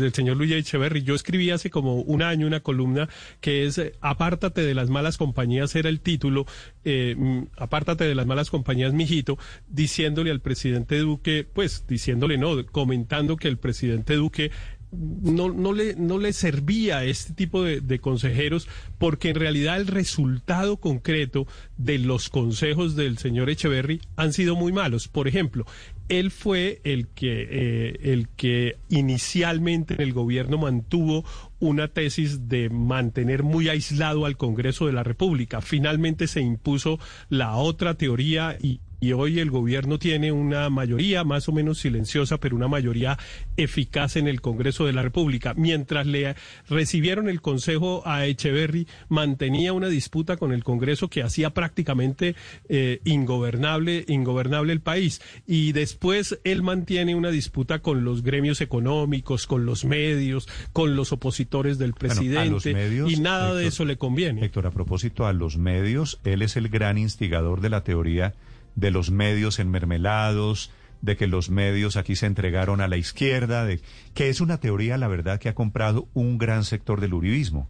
el 0.00 0.12
señor 0.14 0.38
Luis 0.38 0.52
Echeverry. 0.52 1.02
Yo 1.02 1.14
escribí 1.14 1.50
hace 1.50 1.68
como 1.68 1.96
un 1.96 2.22
año 2.22 2.46
una 2.46 2.60
columna 2.60 3.10
que 3.42 3.66
es 3.66 3.76
eh, 3.76 3.92
Apártate 4.00 4.62
de 4.62 4.74
las 4.74 4.88
malas 4.88 5.18
compañías 5.18 5.74
era 5.76 5.90
el 5.90 6.00
título, 6.00 6.46
eh, 6.84 7.14
mm, 7.18 7.42
Apártate 7.58 8.04
de 8.04 8.14
las 8.14 8.24
malas 8.26 8.48
compañías, 8.48 8.94
mijito, 8.94 9.36
diciéndole 9.68 10.30
al 10.30 10.40
presidente 10.40 10.96
Duque, 10.98 11.44
pues 11.52 11.86
diciéndole 11.86 12.38
no, 12.38 12.64
comentando 12.66 13.36
que 13.36 13.48
el 13.48 13.58
presidente 13.58 14.14
Duque 14.16 14.50
no, 14.92 15.48
no, 15.50 15.72
le, 15.72 15.94
no 15.96 16.18
le 16.18 16.32
servía 16.32 17.04
este 17.04 17.32
tipo 17.32 17.62
de, 17.62 17.98
consejeros 17.98 18.68
porque 18.98 19.30
en 19.30 19.36
realidad 19.36 19.76
el 19.80 19.86
resultado 19.86 20.76
concreto 20.76 21.46
de 21.78 21.98
los 21.98 22.28
consejos 22.28 22.94
del 22.94 23.18
señor 23.18 23.48
Echeverry 23.48 24.00
han 24.16 24.32
sido 24.32 24.54
muy 24.54 24.72
malos. 24.72 25.08
Por 25.08 25.28
ejemplo, 25.28 25.66
él 26.08 26.30
fue 26.30 26.80
el 26.84 27.08
que, 27.08 27.48
eh, 27.50 28.12
el 28.12 28.28
que 28.28 28.76
inicialmente 28.90 29.94
en 29.94 30.02
el 30.02 30.12
gobierno 30.12 30.58
mantuvo 30.58 31.24
una 31.58 31.88
tesis 31.88 32.48
de 32.48 32.68
mantener 32.68 33.42
muy 33.44 33.68
aislado 33.68 34.26
al 34.26 34.36
Congreso 34.36 34.86
de 34.86 34.92
la 34.92 35.04
República. 35.04 35.60
Finalmente 35.62 36.26
se 36.26 36.40
impuso 36.40 36.98
la 37.30 37.56
otra 37.56 37.94
teoría 37.94 38.58
y 38.60 38.80
y 39.02 39.12
hoy 39.14 39.40
el 39.40 39.50
gobierno 39.50 39.98
tiene 39.98 40.30
una 40.30 40.70
mayoría 40.70 41.24
más 41.24 41.48
o 41.48 41.52
menos 41.52 41.80
silenciosa, 41.80 42.38
pero 42.38 42.54
una 42.54 42.68
mayoría 42.68 43.18
eficaz 43.56 44.14
en 44.14 44.28
el 44.28 44.40
Congreso 44.40 44.86
de 44.86 44.92
la 44.92 45.02
República. 45.02 45.54
Mientras 45.54 46.06
le 46.06 46.36
recibieron 46.68 47.28
el 47.28 47.40
consejo 47.40 48.04
a 48.06 48.26
Echeverry, 48.26 48.86
mantenía 49.08 49.72
una 49.72 49.88
disputa 49.88 50.36
con 50.36 50.52
el 50.52 50.62
Congreso 50.62 51.08
que 51.08 51.24
hacía 51.24 51.50
prácticamente 51.50 52.36
eh, 52.68 53.00
ingobernable, 53.02 54.04
ingobernable 54.06 54.72
el 54.72 54.80
país. 54.80 55.20
Y 55.48 55.72
después 55.72 56.38
él 56.44 56.62
mantiene 56.62 57.16
una 57.16 57.32
disputa 57.32 57.80
con 57.80 58.04
los 58.04 58.22
gremios 58.22 58.60
económicos, 58.60 59.48
con 59.48 59.66
los 59.66 59.84
medios, 59.84 60.48
con 60.72 60.94
los 60.94 61.10
opositores 61.10 61.76
del 61.76 61.90
Bueno, 61.90 62.14
presidente, 62.14 62.72
medios, 62.72 63.10
y 63.10 63.16
nada 63.16 63.52
de 63.52 63.66
eso 63.66 63.84
le 63.84 63.96
conviene. 63.96 64.44
Héctor, 64.44 64.68
a 64.68 64.70
propósito 64.70 65.26
a 65.26 65.32
los 65.32 65.56
medios, 65.58 66.20
él 66.22 66.42
es 66.42 66.56
el 66.56 66.68
gran 66.68 66.98
instigador 66.98 67.60
de 67.62 67.68
la 67.68 67.82
teoría 67.82 68.34
de 68.74 68.90
los 68.90 69.10
medios 69.10 69.58
enmermelados, 69.58 70.70
de 71.00 71.16
que 71.16 71.26
los 71.26 71.50
medios 71.50 71.96
aquí 71.96 72.14
se 72.16 72.26
entregaron 72.26 72.80
a 72.80 72.88
la 72.88 72.96
izquierda, 72.96 73.64
de 73.64 73.80
que 74.14 74.28
es 74.28 74.40
una 74.40 74.58
teoría, 74.58 74.96
la 74.98 75.08
verdad, 75.08 75.38
que 75.40 75.48
ha 75.48 75.54
comprado 75.54 76.06
un 76.14 76.38
gran 76.38 76.64
sector 76.64 77.00
del 77.00 77.14
uribismo. 77.14 77.68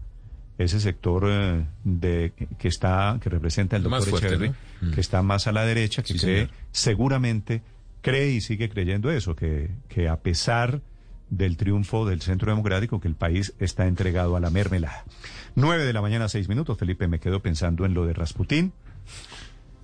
Ese 0.58 0.80
sector 0.80 1.24
eh, 1.28 1.64
de 1.82 2.32
que 2.58 2.68
está 2.68 3.18
que 3.22 3.30
representa 3.30 3.76
el 3.76 3.84
doctor 3.84 4.02
fuerte, 4.20 4.38
¿no? 4.38 4.54
Mm. 4.82 4.92
que 4.92 5.00
está 5.00 5.22
más 5.22 5.46
a 5.46 5.52
la 5.52 5.64
derecha, 5.64 6.02
que 6.02 6.12
Sí, 6.12 6.18
cree 6.20 6.36
señor. 6.46 6.50
seguramente 6.72 7.62
cree 8.02 8.30
y 8.32 8.40
sigue 8.42 8.68
creyendo 8.68 9.10
eso, 9.10 9.34
que, 9.34 9.70
que 9.88 10.08
a 10.08 10.16
pesar 10.20 10.82
del 11.30 11.56
triunfo 11.56 12.04
del 12.06 12.20
Centro 12.20 12.50
Democrático, 12.52 13.00
que 13.00 13.08
el 13.08 13.14
país 13.14 13.54
está 13.58 13.86
entregado 13.86 14.36
a 14.36 14.40
la 14.40 14.50
mermelada. 14.50 15.04
Nueve 15.54 15.84
de 15.86 15.92
la 15.94 16.02
mañana, 16.02 16.28
seis 16.28 16.48
minutos. 16.50 16.76
Felipe, 16.76 17.08
me 17.08 17.18
quedo 17.20 17.40
pensando 17.40 17.86
en 17.86 17.94
lo 17.94 18.04
de 18.04 18.12
Rasputín. 18.12 18.72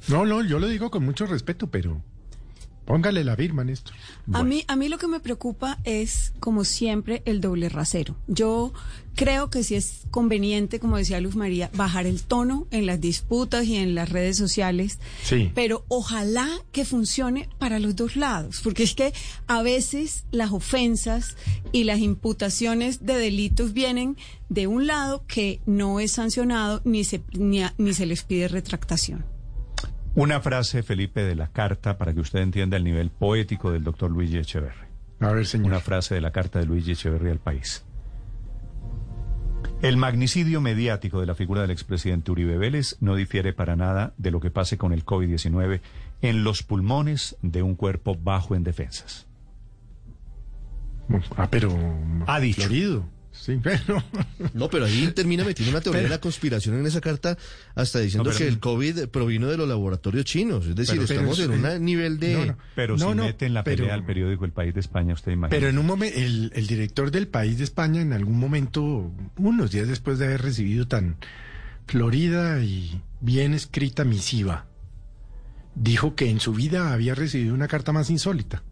No, 0.08 0.24
no, 0.24 0.42
yo 0.44 0.58
lo 0.58 0.68
digo 0.68 0.90
con 0.90 1.04
mucho 1.04 1.26
respeto, 1.26 1.66
pero 1.70 2.02
póngale 2.84 3.22
la 3.22 3.36
firma, 3.36 3.64
Néstor. 3.64 3.94
A 4.32 4.42
mí, 4.42 4.64
a 4.66 4.74
mí 4.76 4.88
lo 4.88 4.96
que 4.96 5.06
me 5.08 5.20
preocupa 5.20 5.78
es, 5.84 6.32
como 6.40 6.64
siempre, 6.64 7.22
el 7.26 7.40
doble 7.42 7.68
rasero. 7.68 8.16
Yo 8.28 8.72
creo 9.14 9.50
que 9.50 9.62
sí 9.62 9.74
es 9.74 10.04
conveniente, 10.10 10.80
como 10.80 10.96
decía 10.96 11.20
Luz 11.20 11.36
María, 11.36 11.70
bajar 11.74 12.06
el 12.06 12.22
tono 12.22 12.66
en 12.70 12.86
las 12.86 12.98
disputas 12.98 13.66
y 13.66 13.76
en 13.76 13.94
las 13.94 14.08
redes 14.08 14.38
sociales. 14.38 15.00
Sí. 15.22 15.50
Pero 15.54 15.84
ojalá 15.88 16.48
que 16.72 16.86
funcione 16.86 17.50
para 17.58 17.78
los 17.78 17.94
dos 17.94 18.16
lados, 18.16 18.60
porque 18.64 18.84
es 18.84 18.94
que 18.94 19.12
a 19.48 19.60
veces 19.62 20.24
las 20.30 20.50
ofensas 20.52 21.36
y 21.72 21.84
las 21.84 21.98
imputaciones 21.98 23.04
de 23.04 23.18
delitos 23.18 23.74
vienen 23.74 24.16
de 24.48 24.66
un 24.66 24.86
lado 24.86 25.24
que 25.26 25.60
no 25.66 26.00
es 26.00 26.12
sancionado 26.12 26.80
ni 26.84 27.04
se, 27.04 27.20
ni, 27.32 27.62
a- 27.62 27.74
ni 27.76 27.92
se 27.92 28.06
les 28.06 28.22
pide 28.22 28.48
retractación. 28.48 29.26
Una 30.18 30.40
frase, 30.40 30.82
Felipe, 30.82 31.22
de 31.22 31.36
la 31.36 31.46
carta 31.46 31.96
para 31.96 32.12
que 32.12 32.18
usted 32.18 32.40
entienda 32.40 32.76
el 32.76 32.82
nivel 32.82 33.08
poético 33.08 33.70
del 33.70 33.84
doctor 33.84 34.10
Luigi 34.10 34.36
Echeverri. 34.36 34.88
A 35.20 35.30
ver, 35.30 35.46
señor. 35.46 35.68
Una 35.68 35.78
frase 35.78 36.16
de 36.16 36.20
la 36.20 36.32
carta 36.32 36.58
de 36.58 36.66
Luigi 36.66 36.90
Echeverri 36.90 37.30
al 37.30 37.38
país. 37.38 37.84
El 39.80 39.96
magnicidio 39.96 40.60
mediático 40.60 41.20
de 41.20 41.26
la 41.26 41.36
figura 41.36 41.60
del 41.60 41.70
expresidente 41.70 42.32
Uribe 42.32 42.58
Vélez 42.58 42.96
no 42.98 43.14
difiere 43.14 43.52
para 43.52 43.76
nada 43.76 44.12
de 44.16 44.32
lo 44.32 44.40
que 44.40 44.50
pase 44.50 44.76
con 44.76 44.92
el 44.92 45.04
COVID-19 45.04 45.82
en 46.22 46.42
los 46.42 46.64
pulmones 46.64 47.36
de 47.42 47.62
un 47.62 47.76
cuerpo 47.76 48.16
bajo 48.20 48.56
en 48.56 48.64
defensas. 48.64 49.28
Ah, 51.36 51.46
pero... 51.48 51.72
Ha 52.26 52.40
dicho. 52.40 52.62
Florido. 52.62 53.04
Sí, 53.40 53.58
pero... 53.62 54.02
No, 54.54 54.68
pero 54.68 54.84
ahí 54.84 55.06
termina 55.14 55.44
metiendo 55.44 55.70
una 55.70 55.80
teoría 55.80 56.00
Pero- 56.00 56.10
de 56.10 56.16
la 56.16 56.20
conspiración 56.20 56.78
en 56.78 56.86
esa 56.86 57.00
carta, 57.00 57.38
hasta 57.74 58.00
diciendo 58.00 58.30
No, 58.30 58.36
pero- 58.36 58.38
que 58.46 58.48
el 58.52 58.58
COVID 58.60 59.08
provino 59.08 59.46
de 59.48 59.56
los 59.56 59.68
laboratorios 59.68 60.24
chinos. 60.24 60.66
Es 60.66 60.74
decir, 60.76 60.96
Pero- 61.00 61.04
estamos 61.04 61.38
es- 61.38 61.46
en 61.48 61.64
eh, 61.64 61.76
un 61.76 61.84
nivel 61.84 62.18
de... 62.18 62.32
no, 62.34 62.46
no. 62.46 62.58
Pero 62.74 62.96
No, 62.98 63.10
si 63.10 63.16
no, 63.16 63.24
mete 63.24 63.46
en 63.46 63.54
la 63.54 63.64
pero- 63.64 63.78
pelea 63.84 63.94
al 63.94 64.04
periódico 64.04 64.44
El 64.44 64.52
País 64.52 64.74
de 64.74 64.80
España, 64.80 65.14
usted 65.14 65.32
imagina. 65.32 65.56
Pero 65.56 65.68
en 65.68 65.78
un 65.78 65.86
momento, 65.86 66.18
el, 66.18 66.52
el 66.54 66.66
director 66.66 67.10
del 67.10 67.28
país 67.28 67.56
de 67.58 67.64
España, 67.64 68.00
en 68.02 68.12
algún 68.12 68.38
momento, 68.38 69.12
unos 69.36 69.70
días 69.70 69.88
después 69.88 70.18
de 70.18 70.26
haber 70.26 70.42
recibido 70.42 70.86
tan 70.88 71.16
florida 71.86 72.60
y 72.62 73.00
bien 73.20 73.54
escrita 73.54 74.04
misiva, 74.04 74.66
dijo 75.74 76.14
que 76.14 76.28
en 76.28 76.40
su 76.40 76.52
vida 76.52 76.92
había 76.92 77.14
recibido 77.14 77.54
una 77.54 77.68
carta 77.68 77.92
más 77.92 78.10
insólita. 78.10 78.62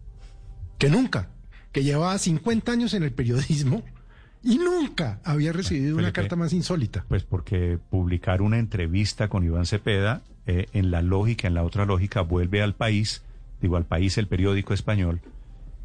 Que 0.77 0.89
nunca. 0.89 1.29
Que 1.71 1.83
llevaba 1.83 2.17
50 2.17 2.71
años 2.71 2.93
en 2.93 3.03
el 3.03 3.11
periodismo 3.11 3.83
y 4.47 4.57
nunca 4.59 5.19
había 5.25 5.51
recibido 5.51 5.97
una 5.97 6.13
carta 6.13 6.37
más 6.37 6.53
insólita. 6.53 7.03
Pues 7.09 7.23
porque 7.23 7.77
publicar 7.89 8.41
una 8.41 8.57
entrevista 8.57 9.27
con 9.27 9.43
Iván 9.43 9.65
Cepeda, 9.65 10.21
eh, 10.45 10.67
en 10.71 10.89
la 10.89 11.01
lógica, 11.01 11.49
en 11.49 11.53
la 11.53 11.63
otra 11.63 11.85
lógica, 11.85 12.21
vuelve 12.21 12.61
al 12.61 12.73
país, 12.73 13.23
digo 13.61 13.75
al 13.75 13.85
país, 13.85 14.17
el 14.17 14.27
periódico 14.27 14.73
español, 14.73 15.19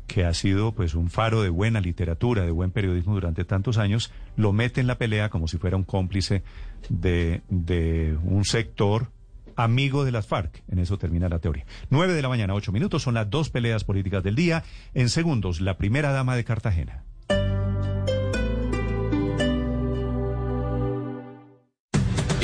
que 0.07 0.25
ha 0.25 0.33
sido 0.33 0.73
pues 0.73 0.95
un 0.95 1.11
faro 1.11 1.43
de 1.43 1.49
buena 1.49 1.81
literatura, 1.81 2.45
de 2.45 2.53
buen 2.53 2.71
periodismo 2.71 3.15
durante 3.15 3.45
tantos 3.45 3.79
años, 3.79 4.13
lo 4.37 4.53
mete 4.53 4.81
en 4.81 4.87
la 4.87 4.97
pelea 4.97 5.29
como 5.29 5.49
si 5.49 5.59
fuera 5.59 5.77
un 5.77 5.85
cómplice 5.85 6.45
de, 6.89 7.41
de 7.49 8.17
un 8.23 8.45
sector 8.45 9.11
amigo 9.57 10.05
de 10.05 10.13
las 10.13 10.29
FARC. 10.29 10.63
En 10.69 10.79
eso 10.79 10.99
termina 10.99 11.29
la 11.29 11.41
teoría. 11.41 11.67
Nueve 11.91 12.15
de 12.15 12.23
la 12.23 12.29
mañana, 12.29 12.55
ocho 12.55 12.71
minutos, 12.71 13.03
son 13.03 13.15
las 13.15 13.29
dos 13.29 13.51
peleas 13.51 13.83
políticas 13.83 14.23
del 14.23 14.37
día. 14.37 14.63
En 14.95 15.09
segundos, 15.09 15.61
la 15.61 15.77
primera 15.79 16.13
dama 16.13 16.37
de 16.37 16.45
Cartagena. 16.45 17.03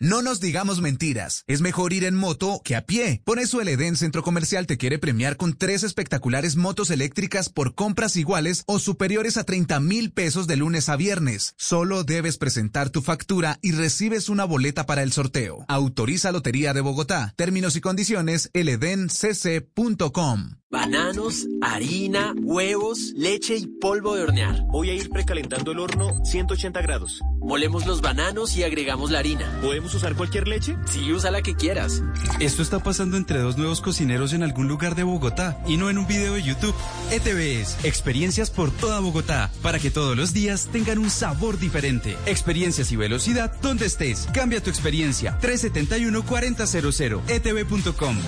No 0.00 0.22
nos 0.22 0.38
digamos 0.38 0.80
mentiras. 0.80 1.42
Es 1.48 1.60
mejor 1.60 1.92
ir 1.92 2.04
en 2.04 2.14
moto 2.14 2.60
que 2.62 2.76
a 2.76 2.86
pie. 2.86 3.20
Por 3.24 3.40
eso 3.40 3.60
el 3.60 3.66
Edén 3.66 3.96
Centro 3.96 4.22
Comercial 4.22 4.68
te 4.68 4.78
quiere 4.78 5.00
premiar 5.00 5.36
con 5.36 5.54
tres 5.54 5.82
espectaculares 5.82 6.54
motos 6.54 6.90
eléctricas 6.90 7.48
por 7.48 7.74
compras 7.74 8.14
iguales 8.14 8.62
o 8.68 8.78
superiores 8.78 9.36
a 9.36 9.42
30 9.42 9.80
mil 9.80 10.12
pesos 10.12 10.46
de 10.46 10.54
lunes 10.54 10.88
a 10.88 10.94
viernes. 10.94 11.54
Solo 11.56 12.04
debes 12.04 12.38
presentar 12.38 12.90
tu 12.90 13.02
factura 13.02 13.58
y 13.60 13.72
recibes 13.72 14.28
una 14.28 14.44
boleta 14.44 14.86
para 14.86 15.02
el 15.02 15.10
sorteo. 15.10 15.64
Autoriza 15.66 16.30
Lotería 16.30 16.72
de 16.74 16.80
Bogotá. 16.80 17.34
Términos 17.36 17.74
y 17.74 17.80
condiciones 17.80 18.50
eledencc.com. 18.52 20.58
Bananos, 20.70 21.46
harina, 21.62 22.34
huevos, 22.42 23.14
leche 23.16 23.56
y 23.56 23.66
polvo 23.66 24.14
de 24.14 24.24
hornear. 24.24 24.64
Voy 24.66 24.90
a 24.90 24.92
ir 24.92 25.08
precalentando 25.08 25.72
el 25.72 25.78
horno 25.78 26.22
180 26.26 26.82
grados. 26.82 27.22
Molemos 27.40 27.86
los 27.86 28.02
bananos 28.02 28.54
y 28.54 28.64
agregamos 28.64 29.10
la 29.10 29.20
harina. 29.20 29.50
¿Podemos 29.62 29.94
usar 29.94 30.14
cualquier 30.14 30.46
leche? 30.46 30.76
Sí, 30.84 31.10
usa 31.10 31.30
la 31.30 31.40
que 31.40 31.54
quieras. 31.54 32.02
Esto 32.38 32.60
está 32.60 32.80
pasando 32.80 33.16
entre 33.16 33.38
dos 33.38 33.56
nuevos 33.56 33.80
cocineros 33.80 34.34
en 34.34 34.42
algún 34.42 34.68
lugar 34.68 34.94
de 34.94 35.04
Bogotá 35.04 35.58
y 35.66 35.78
no 35.78 35.88
en 35.88 35.96
un 35.96 36.06
video 36.06 36.34
de 36.34 36.42
YouTube. 36.42 36.74
ETVs, 37.12 37.82
experiencias 37.86 38.50
por 38.50 38.70
toda 38.70 39.00
Bogotá, 39.00 39.50
para 39.62 39.78
que 39.78 39.90
todos 39.90 40.18
los 40.18 40.34
días 40.34 40.68
tengan 40.70 40.98
un 40.98 41.08
sabor 41.08 41.58
diferente. 41.58 42.18
Experiencias 42.26 42.92
y 42.92 42.96
velocidad 42.96 43.58
donde 43.62 43.86
estés. 43.86 44.28
Cambia 44.34 44.62
tu 44.62 44.68
experiencia. 44.68 45.38
371-4000, 45.40 47.22
etv.com. 47.26 48.18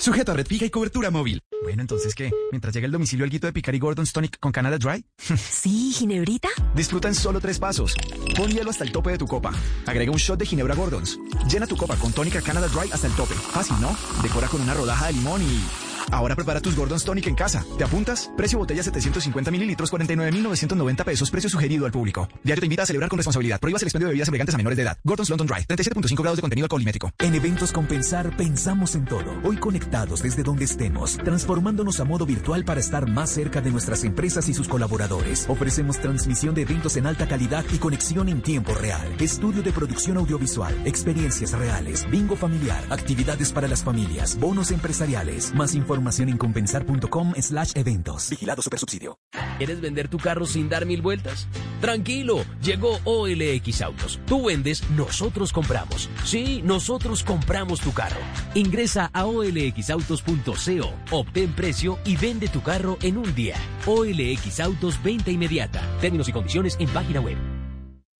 Sujeta 0.00 0.32
a 0.32 0.34
red 0.34 0.46
fija 0.46 0.64
y 0.64 0.70
cobertura 0.70 1.10
móvil. 1.10 1.42
Bueno, 1.62 1.82
entonces, 1.82 2.14
¿qué? 2.14 2.32
Mientras 2.52 2.72
llega 2.72 2.86
el 2.86 2.92
domicilio 2.92 3.26
el 3.26 3.30
guito 3.30 3.46
de 3.46 3.52
Picari 3.52 3.78
Gordon's 3.78 4.14
Tonic 4.14 4.38
con 4.40 4.50
Canada 4.50 4.78
Dry. 4.78 5.04
Sí, 5.36 5.92
Ginebrita. 5.92 6.48
Disfruta 6.74 7.08
en 7.08 7.14
solo 7.14 7.38
tres 7.38 7.58
pasos. 7.58 7.94
Pon 8.34 8.50
hielo 8.50 8.70
hasta 8.70 8.84
el 8.84 8.92
tope 8.92 9.10
de 9.10 9.18
tu 9.18 9.26
copa. 9.26 9.52
Agrega 9.86 10.10
un 10.10 10.16
shot 10.16 10.38
de 10.38 10.46
Ginebra 10.46 10.74
Gordon's. 10.74 11.18
Llena 11.52 11.66
tu 11.66 11.76
copa 11.76 11.96
con 11.96 12.12
tónica 12.12 12.40
Canada 12.40 12.68
Dry 12.68 12.90
hasta 12.90 13.08
el 13.08 13.12
tope. 13.12 13.34
Fácil, 13.34 13.76
¿no? 13.78 13.94
Decora 14.22 14.48
con 14.48 14.62
una 14.62 14.72
rodaja 14.72 15.08
de 15.08 15.12
limón 15.12 15.42
y... 15.42 15.89
Ahora 16.10 16.34
prepara 16.34 16.60
tus 16.60 16.74
Gordon's 16.74 17.04
Tonic 17.04 17.26
en 17.28 17.34
casa. 17.34 17.64
¿Te 17.78 17.84
apuntas? 17.84 18.30
Precio 18.36 18.58
botella 18.58 18.82
750 18.82 19.50
mililitros, 19.50 19.90
49,990 19.90 21.04
pesos. 21.04 21.30
Precio 21.30 21.48
sugerido 21.48 21.86
al 21.86 21.92
público. 21.92 22.28
Diario 22.42 22.60
te 22.60 22.66
invita 22.66 22.82
a 22.82 22.86
celebrar 22.86 23.08
con 23.08 23.18
responsabilidad. 23.18 23.60
Prohíbas 23.60 23.82
el 23.82 23.88
expendio 23.88 24.08
de 24.08 24.12
bebidas 24.12 24.28
embriagantes 24.28 24.54
a 24.54 24.58
menores 24.58 24.76
de 24.76 24.82
edad. 24.82 24.98
Gordon's 25.04 25.30
London 25.30 25.46
Dry. 25.46 25.66
37.5 25.66 26.20
grados 26.20 26.36
de 26.38 26.40
contenido 26.42 26.64
alcoholimétrico. 26.64 27.12
En 27.18 27.34
Eventos 27.34 27.72
Compensar 27.72 28.36
pensamos 28.36 28.94
en 28.94 29.04
todo. 29.04 29.40
Hoy 29.44 29.56
conectados 29.56 30.22
desde 30.22 30.42
donde 30.42 30.64
estemos, 30.64 31.16
transformándonos 31.18 32.00
a 32.00 32.04
modo 32.04 32.26
virtual 32.26 32.64
para 32.64 32.80
estar 32.80 33.08
más 33.08 33.30
cerca 33.30 33.60
de 33.60 33.70
nuestras 33.70 34.02
empresas 34.04 34.48
y 34.48 34.54
sus 34.54 34.68
colaboradores. 34.68 35.46
Ofrecemos 35.48 36.00
transmisión 36.00 36.54
de 36.54 36.62
eventos 36.62 36.96
en 36.96 37.06
alta 37.06 37.28
calidad 37.28 37.64
y 37.72 37.78
conexión 37.78 38.28
en 38.28 38.42
tiempo 38.42 38.74
real. 38.74 39.06
Estudio 39.20 39.62
de 39.62 39.72
producción 39.72 40.16
audiovisual, 40.16 40.74
experiencias 40.84 41.52
reales, 41.52 42.08
bingo 42.10 42.36
familiar, 42.36 42.82
actividades 42.90 43.52
para 43.52 43.68
las 43.68 43.84
familias, 43.84 44.38
bonos 44.38 44.70
empresariales. 44.70 45.54
Más 45.54 45.74
información 45.74 45.99
en 46.18 46.38
compensar.com 46.38 47.34
slash 47.40 47.72
eventos. 47.74 48.30
Vigilado 48.30 48.62
Supersubsidio. 48.62 49.18
¿Quieres 49.58 49.80
vender 49.80 50.08
tu 50.08 50.18
carro 50.18 50.46
sin 50.46 50.68
dar 50.68 50.86
mil 50.86 51.02
vueltas? 51.02 51.46
Tranquilo, 51.80 52.44
llegó 52.62 52.98
OLX 53.04 53.82
Autos. 53.82 54.18
Tú 54.26 54.46
vendes, 54.46 54.82
nosotros 54.90 55.52
compramos. 55.52 56.08
Sí, 56.24 56.62
nosotros 56.64 57.22
compramos 57.22 57.80
tu 57.80 57.92
carro. 57.92 58.20
Ingresa 58.54 59.10
a 59.12 59.26
olxautos.co, 59.26 60.92
obtén 61.10 61.52
precio 61.52 61.98
y 62.04 62.16
vende 62.16 62.48
tu 62.48 62.62
carro 62.62 62.98
en 63.02 63.18
un 63.18 63.34
día. 63.34 63.56
OLX 63.86 64.60
Autos, 64.60 65.02
venta 65.02 65.30
inmediata. 65.30 65.82
Términos 66.00 66.28
y 66.28 66.32
condiciones 66.32 66.76
en 66.78 66.88
página 66.88 67.20
web. 67.20 67.59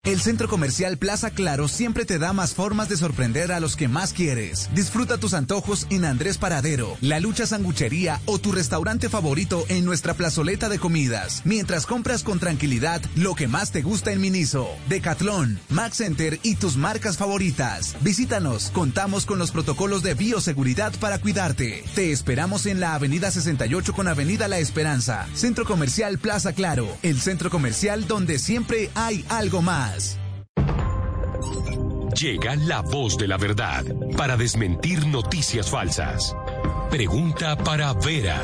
El 0.04 0.18
Centro 0.22 0.48
Comercial 0.48 0.96
Plaza 0.96 1.30
Claro 1.30 1.68
siempre 1.68 2.06
te 2.06 2.18
da 2.18 2.32
más 2.32 2.54
formas 2.54 2.88
de 2.88 2.96
sorprender 2.96 3.52
a 3.52 3.60
los 3.60 3.76
que 3.76 3.86
más 3.86 4.14
quieres. 4.14 4.70
Disfruta 4.74 5.18
tus 5.18 5.34
antojos 5.34 5.86
en 5.90 6.06
Andrés 6.06 6.38
Paradero, 6.38 6.96
La 7.02 7.20
Lucha 7.20 7.46
Sanguchería 7.46 8.18
o 8.24 8.38
tu 8.38 8.50
restaurante 8.50 9.10
favorito 9.10 9.66
en 9.68 9.84
nuestra 9.84 10.14
plazoleta 10.14 10.70
de 10.70 10.78
comidas. 10.78 11.42
Mientras 11.44 11.84
compras 11.84 12.22
con 12.22 12.38
tranquilidad 12.38 13.02
lo 13.14 13.34
que 13.34 13.46
más 13.46 13.72
te 13.72 13.82
gusta 13.82 14.10
en 14.10 14.22
Miniso, 14.22 14.70
Decathlon, 14.88 15.60
Max 15.68 15.98
Center 15.98 16.40
y 16.42 16.54
tus 16.54 16.78
marcas 16.78 17.18
favoritas. 17.18 17.94
Visítanos, 18.00 18.70
contamos 18.70 19.26
con 19.26 19.38
los 19.38 19.50
protocolos 19.50 20.02
de 20.02 20.14
bioseguridad 20.14 20.94
para 20.98 21.18
cuidarte. 21.18 21.84
Te 21.94 22.10
esperamos 22.10 22.64
en 22.64 22.80
la 22.80 22.94
Avenida 22.94 23.30
68 23.30 23.92
con 23.92 24.08
Avenida 24.08 24.48
La 24.48 24.60
Esperanza. 24.60 25.28
Centro 25.34 25.66
Comercial 25.66 26.18
Plaza 26.18 26.54
Claro, 26.54 26.88
el 27.02 27.20
centro 27.20 27.50
comercial 27.50 28.08
donde 28.08 28.38
siempre 28.38 28.88
hay 28.94 29.26
algo 29.28 29.60
más. 29.60 29.89
Llega 32.20 32.56
la 32.56 32.82
voz 32.82 33.16
de 33.16 33.28
la 33.28 33.38
verdad 33.38 33.84
para 34.16 34.36
desmentir 34.36 35.06
noticias 35.06 35.70
falsas. 35.70 36.36
Pregunta 36.90 37.56
para 37.56 37.92
Vera. 37.94 38.36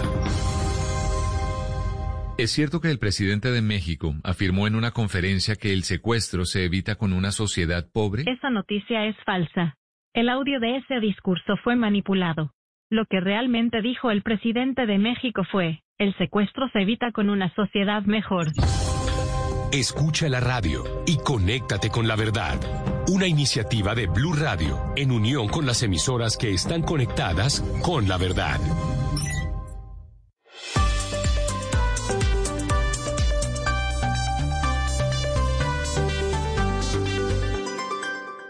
¿Es 2.39 2.50
cierto 2.52 2.81
que 2.81 2.91
el 2.91 2.99
presidente 2.99 3.50
de 3.50 3.62
México 3.62 4.15
afirmó 4.23 4.66
en 4.66 4.76
una 4.76 4.91
conferencia 4.91 5.57
que 5.57 5.73
el 5.73 5.83
secuestro 5.83 6.44
se 6.44 6.65
evita 6.65 6.97
con 6.97 7.12
una 7.12 7.31
sociedad 7.31 7.86
pobre? 7.92 8.25
Esa 8.26 8.50
noticia 8.50 9.07
es 9.07 9.16
falsa. 9.25 9.76
El 10.15 10.28
audio 10.28 10.60
de 10.60 10.76
ese 10.76 11.00
discurso 11.00 11.57
fue 11.65 11.76
manipulado. 11.76 12.52
Lo 12.91 13.05
que 13.07 13.20
realmente 13.20 13.83
dijo 13.83 14.10
el 14.10 14.23
presidente 14.23 14.86
de 14.86 14.99
México 14.99 15.44
fue, 15.50 15.83
el 15.99 16.16
secuestro 16.18 16.68
se 16.75 16.83
evita 16.83 17.10
con 17.10 17.31
una 17.31 17.52
sociedad 17.55 18.02
mejor. 18.02 18.47
Escucha 19.72 20.28
la 20.28 20.40
radio 20.40 20.84
y 21.06 21.18
conéctate 21.18 21.90
con 21.90 22.06
la 22.06 22.14
verdad. 22.14 22.58
Una 23.08 23.26
iniciativa 23.26 23.94
de 23.94 24.06
Blue 24.06 24.32
Radio 24.32 24.80
en 24.94 25.10
unión 25.10 25.48
con 25.48 25.66
las 25.66 25.82
emisoras 25.82 26.36
que 26.36 26.54
están 26.54 26.82
conectadas 26.82 27.62
con 27.82 28.08
la 28.08 28.16
verdad. 28.16 28.60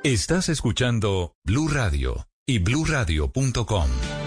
Estás 0.02 0.48
escuchando 0.50 1.34
Blue 1.44 1.68
Radio 1.68 2.28
y 2.46 2.60
bluradio.com. 2.60 4.25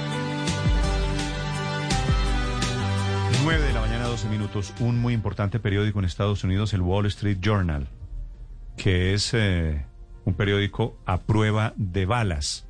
9 3.43 3.63
de 3.63 3.73
la 3.73 3.81
mañana, 3.81 4.05
12 4.05 4.27
minutos. 4.27 4.73
Un 4.79 4.99
muy 4.99 5.13
importante 5.13 5.59
periódico 5.59 5.99
en 5.99 6.05
Estados 6.05 6.43
Unidos, 6.43 6.73
el 6.73 6.81
Wall 6.81 7.05
Street 7.05 7.37
Journal, 7.39 7.87
que 8.75 9.13
es 9.13 9.33
eh, 9.33 9.85
un 10.25 10.33
periódico 10.33 10.97
a 11.05 11.21
prueba 11.21 11.73
de 11.77 12.05
balas. 12.05 12.67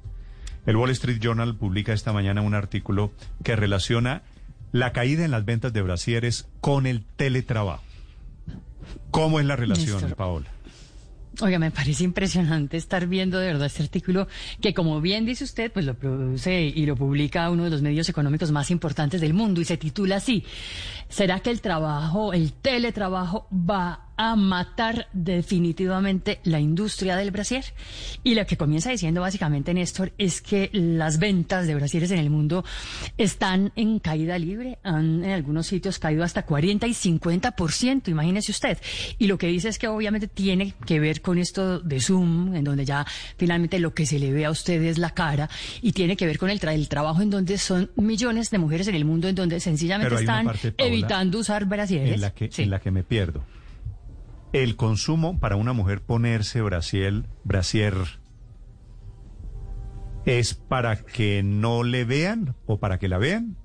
El 0.66 0.76
Wall 0.76 0.92
Street 0.92 1.20
Journal 1.20 1.56
publica 1.56 1.94
esta 1.94 2.14
mañana 2.14 2.42
un 2.42 2.54
artículo 2.54 3.12
que 3.44 3.56
relaciona 3.56 4.22
la 4.72 4.94
caída 4.94 5.26
en 5.26 5.32
las 5.32 5.44
ventas 5.44 5.74
de 5.74 5.82
brasieres 5.82 6.48
con 6.62 6.86
el 6.86 7.04
teletrabajo. 7.16 7.84
¿Cómo 9.12 9.40
es 9.40 9.46
la 9.46 9.56
relación. 9.56 10.14
Paola? 10.16 10.48
Oiga, 11.42 11.60
me 11.60 11.72
parece 11.72 12.04
impresionante 12.04 12.76
estar 12.76 13.08
viendo 13.08 13.40
de 13.40 13.48
verdad 13.48 13.68
este 13.68 13.84
artículo 13.84 14.28
que, 14.62 14.74
como 14.74 15.00
bien 15.00 15.26
dice 15.26 15.44
usted, 15.44 15.72
pues 15.72 15.86
lo 15.86 15.94
produce 15.94 16.64
y 16.64 16.86
lo 16.86 16.96
publica 16.96 17.50
uno 17.50 17.64
de 17.64 17.70
los 17.70 17.82
medios 17.82 18.10
económicos 18.10 18.52
más 18.52 18.72
importantes 18.72 19.22
del 19.22 19.34
mundo 19.34 19.62
y 19.62 19.66
se 19.66 19.78
titula 19.78 20.18
así. 20.18 20.44
¿Será 21.08 21.40
que 21.40 21.52
el 21.52 21.62
trabajo, 21.62 22.34
el 22.34 22.52
teletrabajo 22.54 23.48
va 23.52 24.09
a 24.22 24.36
matar 24.36 25.08
definitivamente 25.14 26.40
la 26.44 26.60
industria 26.60 27.16
del 27.16 27.32
brasier? 27.32 27.64
Y 28.22 28.36
lo 28.36 28.46
que 28.46 28.58
comienza 28.58 28.92
diciendo 28.92 29.22
básicamente 29.22 29.74
Néstor 29.74 30.12
es 30.18 30.42
que 30.42 30.70
las 30.74 31.20
ventas 31.20 31.66
de 31.68 31.76
brasieres 31.76 32.12
en 32.12 32.20
el 32.20 32.30
mundo 32.30 32.66
están 33.18 33.72
en 33.78 34.00
caída 34.00 34.38
libre, 34.38 34.78
han 34.84 35.24
en 35.24 35.32
algunos 35.32 35.68
sitios 35.68 36.00
caído 36.00 36.24
hasta 36.26 36.44
40 36.44 36.86
y 36.86 36.92
50%, 36.92 38.10
imagínese 38.10 38.52
usted. 38.52 38.78
Y 39.18 39.28
lo 39.28 39.38
que 39.38 39.48
dice 39.48 39.70
es 39.70 39.80
que 39.80 39.88
obviamente 39.88 40.28
tiene 40.28 40.74
que 40.86 41.00
ver 41.00 41.22
con 41.22 41.38
esto 41.38 41.80
de 41.80 42.02
Zoom, 42.02 42.56
en 42.56 42.66
donde 42.66 42.84
ya 42.84 43.06
finalmente 43.38 43.80
lo 43.80 43.94
que 43.94 44.06
se 44.06 44.20
le 44.20 44.34
ve 44.34 44.44
a 44.46 44.52
usted 44.52 44.82
es 44.84 44.98
la 44.98 45.12
cara, 45.12 45.50
y 45.82 45.94
tiene 45.94 46.18
que 46.18 46.26
ver 46.26 46.38
con 46.38 46.50
el, 46.50 46.60
tra- 46.60 46.74
el 46.74 46.90
trabajo 46.90 47.22
en 47.22 47.30
donde 47.30 47.58
son 47.58 47.90
millones 47.96 48.50
de 48.50 48.58
mujeres 48.58 48.88
en 48.90 48.96
el 48.96 49.06
mundo 49.06 49.30
en 49.30 49.36
donde 49.36 49.62
sencillamente 49.62 50.14
están 50.16 50.46
parte, 50.46 50.74
Paola, 50.74 50.92
evitando 50.92 51.40
usar 51.40 51.66
brasieres. 51.66 52.16
En 52.16 52.22
la, 52.22 52.32
que, 52.34 52.50
en 52.58 52.70
la 52.70 52.80
que 52.80 52.92
me 52.92 53.04
pierdo. 53.04 53.44
El 54.52 54.76
consumo 54.76 55.40
para 55.40 55.56
una 55.56 55.74
mujer 55.74 56.02
ponerse 56.02 56.62
brasiel, 56.62 57.26
brasier 57.44 57.96
es 60.26 60.54
para 60.54 60.98
que 60.98 61.44
no 61.44 61.84
le 61.84 62.04
vean 62.04 62.56
o 62.66 62.80
para 62.80 63.00
que 63.00 63.08
la 63.08 63.18
vean. 63.18 63.58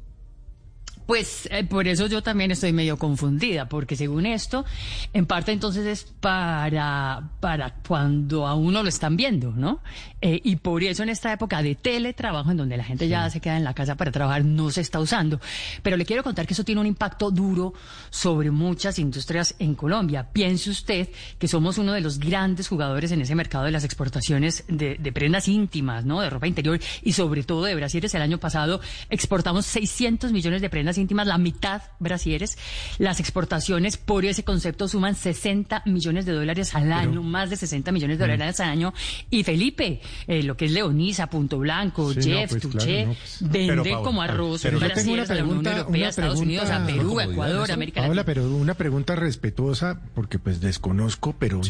Pues 1.07 1.49
eh, 1.51 1.65
por 1.65 1.87
eso 1.87 2.07
yo 2.07 2.23
también 2.23 2.51
estoy 2.51 2.73
medio 2.73 2.97
confundida, 2.97 3.69
porque 3.69 3.95
según 3.95 4.25
esto, 4.25 4.65
en 5.13 5.27
parte 5.27 5.53
entonces 5.53 5.87
es 5.87 6.05
para, 6.05 7.31
para 7.41 7.75
cuando 7.87 8.47
a 8.47 8.55
uno 8.55 8.83
lo 8.83 8.89
están 8.89 9.17
viendo, 9.17 9.53
¿no? 9.53 9.83
Eh, 10.27 10.41
y 10.43 10.57
por 10.57 10.83
eso 10.83 11.03
en 11.03 11.11
esta 11.11 11.35
época 11.35 11.61
de 11.63 11.75
teletrabajo, 11.75 12.51
en 12.51 12.57
donde 12.57 12.79
la 12.79 12.85
gente 12.85 13.07
ya 13.09 13.29
se 13.29 13.43
queda 13.43 13.59
en 13.59 13.65
la 13.65 13.75
casa 13.75 13.95
para 13.95 14.11
trabajar, 14.11 14.43
no 14.43 14.71
se 14.71 14.81
está 14.81 14.99
usando. 14.99 15.39
Pero 15.83 15.99
le 15.99 16.07
quiero 16.07 16.23
contar 16.23 16.47
que 16.47 16.55
eso 16.55 16.65
tiene 16.65 16.81
un 16.81 16.87
impacto 16.87 17.31
duro 17.31 17.75
sobre 18.09 18.51
muchas 18.51 18.99
industrias 18.99 19.55
en 19.59 19.75
Colombia. 19.75 20.31
Piense 20.33 20.71
usted 20.71 21.11
que 21.39 21.47
somos 21.47 21.77
uno 21.77 21.93
de 21.93 22.01
los 22.01 22.19
grandes 22.19 22.69
jugadores 22.69 23.13
en 23.13 23.21
ese 23.21 23.35
mercado 23.35 23.67
de 23.67 23.71
las 23.71 23.85
exportaciones 23.85 24.65
de, 24.67 24.97
de 24.99 25.13
prendas 25.13 25.47
íntimas, 25.47 26.07
¿no? 26.07 26.23
De 26.23 26.31
ropa 26.31 26.47
interior 26.47 26.81
y 27.03 27.13
sobre 27.13 27.43
todo 27.43 27.65
de 27.65 27.75
brasieres. 27.75 28.15
El 28.15 28.23
año 28.23 28.39
pasado 28.39 28.81
exportamos 29.11 29.67
600 29.67 30.33
millones 30.33 30.63
de 30.63 30.71
prendas 30.71 30.97
íntimas, 30.97 31.27
la 31.27 31.37
mitad 31.37 31.83
brasieres. 31.99 32.57
Las 32.97 33.21
exportaciones 33.21 33.99
por 33.99 34.25
ese 34.25 34.43
concepto 34.43 34.89
suman 34.89 35.17
60 35.17 35.83
millones 35.85 36.25
de 36.25 36.33
dólares 36.33 36.75
al 36.75 36.91
año, 36.95 37.23
más 37.23 37.51
de 37.51 37.57
60 37.57 37.93
millones 37.93 38.19
de 38.19 38.25
dólares 38.25 38.59
al 38.61 38.71
año. 38.71 38.95
Y 39.29 39.45
Felipe, 39.45 40.01
eh, 40.27 40.43
lo 40.43 40.57
que 40.57 40.67
es 40.67 40.73
Leonisa, 40.73 41.29
Punto 41.29 41.59
Blanco, 41.59 42.13
Sí, 42.13 42.19
no, 42.21 42.25
Jeff, 42.25 42.51
pues, 42.51 42.63
claro, 42.63 42.79
Tuché, 42.79 43.07
no, 43.07 43.13
pues. 43.15 43.39
venden 43.41 43.67
Pero, 43.69 43.83
Paola, 43.85 44.03
como 44.05 44.23
arroz 44.23 44.63
pero 44.63 44.79
yo 44.79 44.87
tengo 44.87 44.95
brasieres 44.95 45.25
una 45.29 45.33
a 45.33 45.37
la 45.37 45.43
Unión 45.45 45.49
pregunta- 45.63 45.77
Europea, 45.79 46.09
Estados 46.09 46.31
pregunta- 46.41 46.63
Unidos, 46.63 46.71
a 46.71 46.87
Perú, 46.87 47.19
a 47.21 47.25
Ecuador, 47.25 47.71
a 47.71 47.75
América 47.75 48.01
Paola, 48.01 48.15
Latina. 48.23 48.25
pero 48.35 48.55
una 48.57 48.75
pregunta 48.75 49.17
respetuosa, 49.17 50.01
porque 50.15 50.39
pues 50.39 50.61
desconozco, 50.61 51.35
pero. 51.39 51.61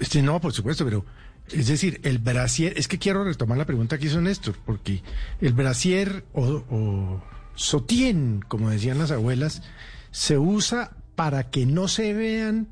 Sí, 0.00 0.22
no, 0.22 0.40
por 0.40 0.52
supuesto, 0.52 0.84
pero 0.84 1.04
es 1.50 1.68
decir, 1.68 2.00
el 2.04 2.18
brasier, 2.18 2.74
es 2.76 2.88
que 2.88 2.98
quiero 2.98 3.24
retomar 3.24 3.56
la 3.56 3.64
pregunta 3.64 3.98
que 3.98 4.06
hizo 4.06 4.20
Néstor, 4.20 4.56
porque 4.64 5.02
el 5.40 5.52
brasier 5.52 6.24
o, 6.32 6.42
o 6.68 7.22
sotien, 7.54 8.44
como 8.46 8.68
decían 8.70 8.98
las 8.98 9.10
abuelas, 9.10 9.62
se 10.10 10.38
usa 10.38 10.90
para 11.14 11.50
que 11.50 11.64
no 11.64 11.88
se 11.88 12.12
vean 12.12 12.68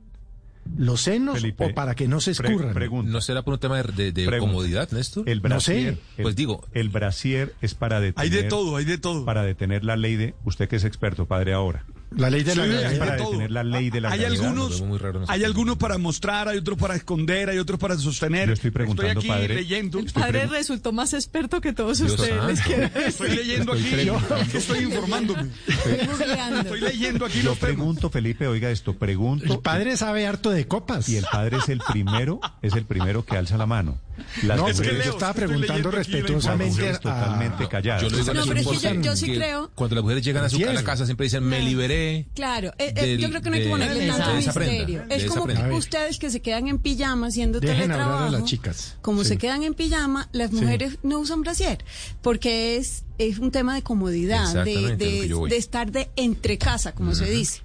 los 0.76 1.02
senos 1.02 1.40
Felipe, 1.40 1.66
o 1.66 1.74
para 1.74 1.94
que 1.94 2.08
no 2.08 2.20
se 2.20 2.32
escurran. 2.32 2.74
¿No 3.10 3.20
será 3.20 3.42
por 3.42 3.54
un 3.54 3.60
tema 3.60 3.82
de, 3.82 3.92
de- 3.92 4.12
de 4.12 4.26
Pregunta. 4.26 4.52
comodidad, 4.52 4.90
Néstor? 4.92 5.28
El 5.28 5.40
brasier, 5.40 5.98
el- 6.16 6.22
Pues 6.22 6.36
digo, 6.36 6.66
el 6.72 6.88
brasier 6.88 7.54
es 7.60 7.74
para 7.74 8.00
detener. 8.00 8.22
Hay 8.24 8.30
de 8.42 8.48
todo, 8.48 8.76
hay 8.76 8.84
de 8.84 8.98
todo. 8.98 9.24
Para 9.24 9.42
detener 9.42 9.84
la 9.84 9.96
ley 9.96 10.16
de. 10.16 10.34
Usted 10.44 10.68
que 10.68 10.76
es 10.76 10.84
experto, 10.84 11.26
padre, 11.26 11.52
ahora. 11.52 11.84
La 12.16 12.30
ley 12.30 12.42
de 12.42 12.54
la 12.54 12.66
gravedad. 12.66 12.92
Es 12.92 12.98
para 12.98 13.12
Hay 13.12 13.18
de 13.18 13.22
todo. 13.22 13.30
detener 13.32 13.50
la 13.50 13.64
ley 13.64 13.90
de 13.90 14.00
la 14.00 14.10
hay 14.10 14.18
gravedad. 14.20 14.44
algunos, 14.46 14.82
hay 15.28 15.44
algunos 15.44 15.76
para 15.76 15.98
mostrar, 15.98 16.48
hay 16.48 16.58
otros 16.58 16.78
para 16.78 16.94
esconder, 16.96 17.50
hay 17.50 17.58
otros 17.58 17.78
para 17.80 17.96
sostener. 17.98 18.48
Yo 18.48 18.52
estoy 18.54 18.70
preguntando, 18.70 19.20
aquí 19.20 19.28
padre. 19.28 19.54
leyendo. 19.54 19.98
El 19.98 20.12
padre 20.12 20.46
resultó 20.46 20.92
más 20.92 21.12
experto 21.14 21.60
que 21.60 21.72
todos 21.72 21.98
Dios 21.98 22.12
ustedes. 22.12 22.44
les 22.66 23.06
Estoy 23.08 23.30
leyendo 23.36 23.72
aquí. 23.72 24.04
Yo 24.04 24.18
estoy 24.58 24.78
informándome. 24.80 25.50
Estoy 25.66 26.80
leyendo 26.80 27.24
aquí 27.26 27.38
Yo 27.42 27.50
los 27.50 27.58
temas. 27.58 27.74
pregunto, 27.74 28.10
Felipe, 28.10 28.46
oiga 28.46 28.70
esto, 28.70 28.94
pregunto. 28.96 29.52
El 29.54 29.60
padre 29.60 29.96
sabe 29.96 30.26
harto 30.26 30.50
de 30.50 30.66
copas. 30.66 31.08
Y 31.08 31.16
el 31.16 31.24
padre 31.30 31.58
es 31.58 31.68
el 31.68 31.80
primero, 31.80 32.40
es 32.62 32.74
el 32.74 32.84
primero 32.84 33.24
que 33.24 33.36
alza 33.36 33.56
la 33.56 33.66
mano. 33.66 33.98
Las 34.42 34.56
No, 34.58 34.68
es 34.68 34.80
que 34.80 34.86
mujeres- 34.86 35.06
yo 35.06 35.12
estaba 35.12 35.32
preguntando 35.34 35.90
respetuosamente 35.90 36.88
a- 36.90 36.98
totalmente 36.98 37.68
calladas. 37.68 38.02
yo 38.02 38.08
No, 38.10 38.24
pero 38.46 38.60
es 38.60 38.66
que 38.80 39.02
yo- 39.02 39.16
sí 39.16 39.26
creo- 39.34 39.70
Cuando 39.74 39.96
las 39.96 40.02
mujeres 40.02 40.24
llegan 40.24 40.44
a 40.44 40.48
su 40.48 40.56
a 40.64 40.72
la 40.72 40.82
casa 40.84 41.04
siempre 41.04 41.24
dicen, 41.24 41.44
me 41.44 41.60
liberé. 41.60 42.26
Claro, 42.34 42.72
eh, 42.78 42.92
eh, 42.96 43.06
del- 43.06 43.18
yo 43.18 43.28
creo 43.30 43.42
que 43.42 43.50
no 43.50 43.56
hay 43.56 43.62
que 43.64 43.68
ponerle 43.70 44.00
de 44.00 44.06
tanto 44.08 44.34
misterio. 44.34 45.02
Es 45.10 45.24
como 45.26 45.76
ustedes 45.76 46.18
que 46.18 46.30
se 46.30 46.40
quedan 46.40 46.68
en 46.68 46.78
pijama 46.78 47.28
haciendo 47.28 47.60
Dejen 47.60 47.90
a 47.90 47.94
teletrabajo. 47.96 48.30
las 48.32 48.44
chicas. 48.44 48.96
Como 49.02 49.22
Sí. 49.22 49.30
se 49.30 49.38
quedan 49.38 49.62
en 49.62 49.74
pijama, 49.74 50.28
las 50.32 50.50
Sí. 50.50 50.56
mujeres 50.56 50.98
no 51.02 51.18
usan 51.18 51.42
brasier, 51.42 51.84
porque 52.22 52.76
es, 52.76 53.04
es 53.18 53.38
un 53.38 53.50
tema 53.50 53.74
de 53.74 53.82
comodidad, 53.82 54.64
de 54.64 55.56
estar 55.56 55.90
de 55.92 56.10
entre 56.16 56.58
casa, 56.58 56.92
como 56.92 57.14
se 57.14 57.26
dice. 57.30 57.62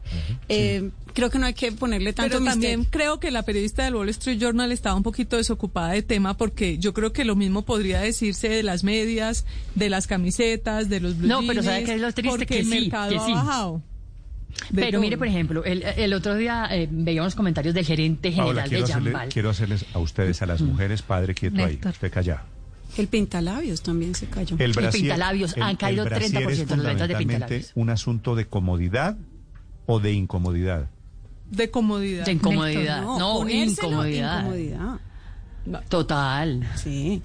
Eh, 0.48 0.90
Creo 1.14 1.30
que 1.30 1.40
no 1.40 1.46
hay 1.48 1.54
que 1.54 1.72
ponerle 1.72 2.14
tanto 2.14 2.38
Pero 2.38 2.46
también 2.46 2.80
misterio. 2.80 2.92
Creo 2.92 3.20
que 3.20 3.32
la 3.32 3.44
periodista 3.44 3.84
del 3.84 3.96
Wall 3.96 4.10
Street 4.10 4.38
Journal 4.40 4.72
estaba 4.72 4.96
un 4.96 5.04
poquito 5.04 5.38
desocupada 5.38 5.94
de 5.94 6.02
tema 6.04 6.38
porque 6.38 6.78
yo 6.78 6.94
creo 6.94 7.12
que 7.14 7.26
lo 7.26 7.36
mismo 7.36 7.64
podría 7.66 8.00
decirse 8.00 8.48
de 8.50 8.64
las 8.64 8.84
medias, 8.84 9.46
de 9.76 9.90
las 9.90 10.08
camisetas, 10.08 10.88
de 10.90 11.00
los 11.00 11.18
blue 11.18 11.28
No, 11.28 11.42
pero 11.48 11.62
¿sabe 11.64 11.78
jeans, 11.78 11.90
qué 11.90 11.96
es 11.96 12.02
lo 12.02 12.12
triste? 12.14 12.30
porque 12.30 12.46
Que 12.46 12.60
el 12.60 12.66
sí, 12.66 12.80
mercado 12.82 13.10
que 13.12 13.18
ha 13.18 13.26
sí. 13.26 13.32
bajado. 13.34 13.82
De 14.72 14.82
Pero 14.82 14.92
todo. 14.94 15.02
mire, 15.02 15.18
por 15.18 15.28
ejemplo, 15.28 15.64
el, 15.64 15.84
el 15.84 16.14
otro 16.14 16.36
día 16.36 16.68
eh, 16.72 16.88
veíamos 16.92 17.36
comentarios 17.36 17.74
del 17.76 17.86
gerente 17.86 18.32
general 18.32 18.56
Paola, 18.56 18.68
de 18.68 18.84
hacerle- 18.84 19.12
Jambal. 19.12 19.30
quiero 19.30 19.50
hacerles 19.52 19.86
a 19.94 20.00
ustedes, 20.00 20.42
a 20.42 20.46
las 20.48 20.62
mujeres, 20.62 21.02
padre, 21.02 21.34
quieto 21.36 21.58
ahí, 21.64 21.74
Néstor. 21.74 21.92
usted 21.92 22.12
callado. 22.12 22.42
El 22.98 23.08
pintalabios 23.08 23.82
también 23.84 24.16
se 24.16 24.26
cayó. 24.28 24.56
El 24.60 24.74
brasier, 24.74 25.02
pintalabios, 25.04 25.56
han 25.58 25.76
caído 25.76 26.04
brasier 26.06 26.32
30% 26.44 26.50
es 26.50 26.70
las 26.70 26.80
ventas 26.84 27.08
de 27.08 27.16
pintalabios. 27.16 27.72
un 27.76 27.90
asunto 27.92 28.36
de 28.36 28.46
comodidad 28.48 29.16
o 29.86 30.00
de 30.00 30.14
incomodidad. 30.14 30.90
De 31.50 31.69
comodidad. 31.72 32.26
De 32.26 32.32
incomodidad. 32.34 33.00
Néstor, 33.02 33.19
no, 33.19 33.34
ponérselo, 33.40 33.88
incomodidad. 33.90 34.40
incomodidad. 34.40 35.00
Total. 35.90 36.68
Sí. 36.76 37.22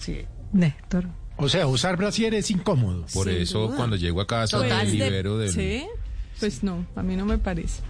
Néstor. 0.53 1.09
O 1.37 1.49
sea, 1.49 1.67
usar 1.67 1.97
brasier 1.97 2.35
es 2.35 2.51
incómodo. 2.51 3.07
Por 3.13 3.29
eso, 3.29 3.73
cuando 3.77 3.97
llego 3.97 4.21
a 4.21 4.27
casa, 4.27 4.59
me 4.61 4.69
de- 4.69 4.85
libero 4.85 5.39
del... 5.39 5.51
Sí, 5.51 5.85
pues 6.39 6.63
no, 6.63 6.87
a 6.95 7.03
mí 7.03 7.17
no 7.17 7.25
me 7.27 7.39
parece. 7.39 7.83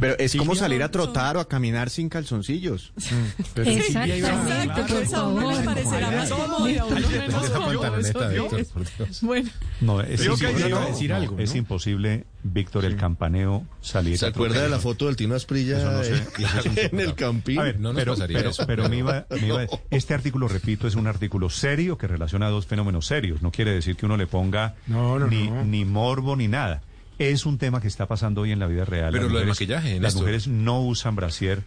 Pero 0.00 0.16
es 0.18 0.34
como 0.36 0.54
salir 0.54 0.82
a 0.82 0.86
son- 0.86 0.92
trotar 0.92 1.36
o 1.36 1.40
a 1.40 1.48
caminar 1.48 1.90
sin 1.90 2.08
calzoncillos. 2.08 2.92
Pero 3.54 3.70
Exacto, 3.70 4.12
exacto, 4.14 5.64
parecerá 5.64 6.10
más 6.10 6.30
cómodo. 6.30 6.66
eso 7.98 8.28
Dios. 8.28 8.52
Bueno, 9.22 9.50
No, 9.80 10.00
es, 10.00 10.20
Creo 10.20 10.34
imposible, 10.34 10.68
iba 10.68 10.82
a 10.82 10.86
decir 10.86 11.12
algo, 11.12 11.38
es 11.38 11.50
¿no? 11.52 11.56
imposible, 11.58 12.24
Víctor, 12.42 12.84
el 12.84 12.96
campaneo 12.96 13.64
salir 13.80 14.16
¿Se 14.18 14.26
acuerda 14.26 14.62
de 14.62 14.68
la 14.68 14.78
foto 14.78 15.06
del 15.06 15.16
Tino 15.16 15.34
Asprilla 15.34 15.78
Eso 15.78 15.90
no 15.92 16.04
sé. 16.04 16.14
eh, 16.14 16.88
en 16.92 17.00
el 17.00 17.14
campín? 17.14 17.58
A 17.58 17.64
ver, 17.64 17.80
No 17.80 17.88
nos 17.92 17.96
pero, 18.00 18.12
pasaría 18.14 18.38
pero, 18.38 18.50
eso. 18.50 18.64
pero 18.66 18.88
me 18.88 18.98
iba, 18.98 19.26
me 19.30 19.46
iba- 19.46 19.66
este 19.90 20.14
artículo, 20.14 20.48
repito, 20.48 20.86
es 20.86 20.94
un 20.94 21.06
artículo 21.06 21.50
serio 21.50 21.98
que 21.98 22.06
relaciona 22.06 22.48
dos 22.48 22.66
fenómenos 22.66 23.06
serios. 23.06 23.42
No 23.42 23.50
quiere 23.50 23.72
decir 23.72 23.96
que 23.96 24.06
uno 24.06 24.16
le 24.16 24.26
ponga 24.26 24.74
No, 24.86 25.18
no, 25.18 25.26
ni, 25.26 25.48
no. 25.48 25.64
ni 25.64 25.84
morbo 25.84 26.36
ni 26.36 26.48
nada. 26.48 26.82
Es 27.18 27.46
un 27.46 27.58
tema 27.58 27.80
que 27.80 27.88
está 27.88 28.06
pasando 28.06 28.42
hoy 28.42 28.52
en 28.52 28.58
la 28.60 28.66
vida 28.66 28.84
real. 28.84 29.10
Pero 29.12 29.24
Las 29.24 29.32
lo 29.32 29.38
mujeres- 29.40 29.48
maquillaje, 29.56 30.00
Las 30.00 30.14
mujeres 30.14 30.46
no 30.48 30.80
usan 30.82 31.16
brasier 31.16 31.62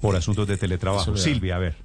por 0.00 0.14
asuntos 0.16 0.46
de 0.46 0.56
teletrabajo. 0.56 1.16
Silvia, 1.16 1.56
a 1.56 1.58
ver. 1.58 1.76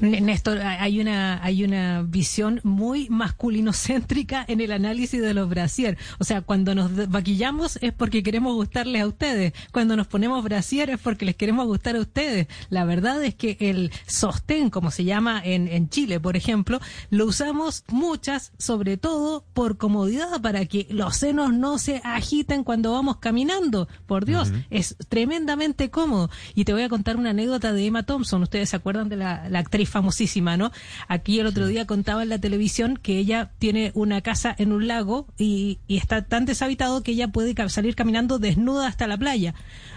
Néstor, 0.00 0.60
hay 0.60 1.00
una, 1.00 1.42
hay 1.42 1.64
una 1.64 2.02
visión 2.02 2.60
muy 2.64 3.08
masculinocéntrica 3.08 4.44
en 4.48 4.60
el 4.60 4.72
análisis 4.72 5.20
de 5.20 5.34
los 5.34 5.48
brasier. 5.48 5.98
O 6.18 6.24
sea, 6.24 6.42
cuando 6.42 6.74
nos 6.74 7.08
maquillamos 7.08 7.78
es 7.82 7.92
porque 7.92 8.22
queremos 8.22 8.54
gustarles 8.54 9.02
a 9.02 9.06
ustedes. 9.06 9.52
Cuando 9.72 9.96
nos 9.96 10.06
ponemos 10.06 10.42
brasier 10.44 10.90
es 10.90 10.98
porque 10.98 11.24
les 11.24 11.36
queremos 11.36 11.66
gustar 11.66 11.96
a 11.96 12.00
ustedes. 12.00 12.46
La 12.68 12.84
verdad 12.84 13.22
es 13.24 13.34
que 13.34 13.56
el 13.60 13.90
sostén, 14.06 14.70
como 14.70 14.90
se 14.90 15.04
llama 15.04 15.40
en, 15.44 15.68
en 15.68 15.88
Chile, 15.88 16.20
por 16.20 16.36
ejemplo, 16.36 16.80
lo 17.10 17.26
usamos 17.26 17.84
muchas, 17.88 18.52
sobre 18.58 18.96
todo 18.96 19.44
por 19.52 19.76
comodidad, 19.76 20.40
para 20.40 20.66
que 20.66 20.86
los 20.90 21.16
senos 21.16 21.52
no 21.52 21.78
se 21.78 22.00
agiten 22.04 22.64
cuando 22.64 22.92
vamos 22.92 23.18
caminando. 23.18 23.88
Por 24.06 24.24
Dios, 24.24 24.52
es 24.70 24.96
tremendamente 25.08 25.90
cómodo. 25.90 26.30
Y 26.54 26.64
te 26.64 26.72
voy 26.72 26.82
a 26.82 26.88
contar 26.88 27.16
una 27.16 27.30
anécdota 27.30 27.72
de 27.72 27.86
Emma 27.86 28.04
Thompson. 28.04 28.42
Ustedes 28.42 28.70
se 28.70 28.76
acuerdan 28.76 29.08
de 29.08 29.16
la, 29.16 29.48
la 29.48 29.58
actriz 29.70 29.88
famosísima, 29.88 30.56
¿no? 30.56 30.72
Aquí 31.06 31.38
el 31.38 31.46
otro 31.46 31.68
día 31.68 31.86
contaba 31.86 32.24
en 32.24 32.28
la 32.28 32.38
televisión 32.38 32.98
que 33.00 33.18
ella 33.18 33.52
tiene 33.60 33.92
una 33.94 34.20
casa 34.20 34.54
en 34.58 34.72
un 34.72 34.88
lago 34.88 35.28
y, 35.38 35.78
y 35.86 35.96
está 35.96 36.22
tan 36.22 36.44
deshabitado 36.44 37.04
que 37.04 37.12
ella 37.12 37.28
puede 37.28 37.54
salir 37.68 37.94
caminando 37.94 38.40
desnuda 38.40 38.88
hasta 38.88 39.06
la 39.06 39.16
playa 39.16 39.54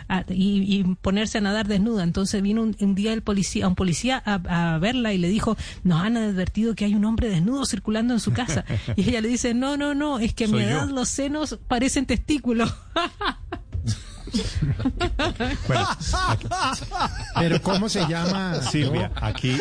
ah, 0.09 0.25
y, 0.29 0.61
y 0.75 0.83
ponerse 1.01 1.39
a 1.39 1.41
nadar 1.41 1.67
desnuda. 1.67 2.03
Entonces 2.03 2.41
vino 2.43 2.61
un, 2.61 2.75
un 2.79 2.93
día 2.93 3.13
el 3.13 3.23
policía, 3.23 3.67
un 3.67 3.75
policía 3.75 4.21
a, 4.23 4.75
a 4.75 4.77
verla 4.77 5.11
y 5.11 5.17
le 5.17 5.29
dijo, 5.29 5.57
nos 5.83 6.03
han 6.03 6.17
advertido 6.17 6.75
que 6.75 6.85
hay 6.85 6.93
un 6.93 7.05
hombre 7.05 7.29
desnudo 7.29 7.65
circulando 7.65 8.13
en 8.13 8.19
su 8.19 8.31
casa. 8.31 8.63
Y 8.95 9.09
ella 9.09 9.21
le 9.21 9.29
dice, 9.29 9.53
no, 9.53 9.75
no, 9.75 9.95
no, 9.95 10.19
es 10.19 10.33
que 10.33 10.45
a 10.45 10.47
mi 10.47 10.61
yo. 10.61 10.85
los 10.85 11.09
senos 11.09 11.57
parecen 11.67 12.05
testículos. 12.05 12.75
Pero 17.39 17.61
¿cómo 17.61 17.89
se 17.89 18.05
llama? 18.07 18.61
Silvia, 18.61 19.11
aquí 19.15 19.57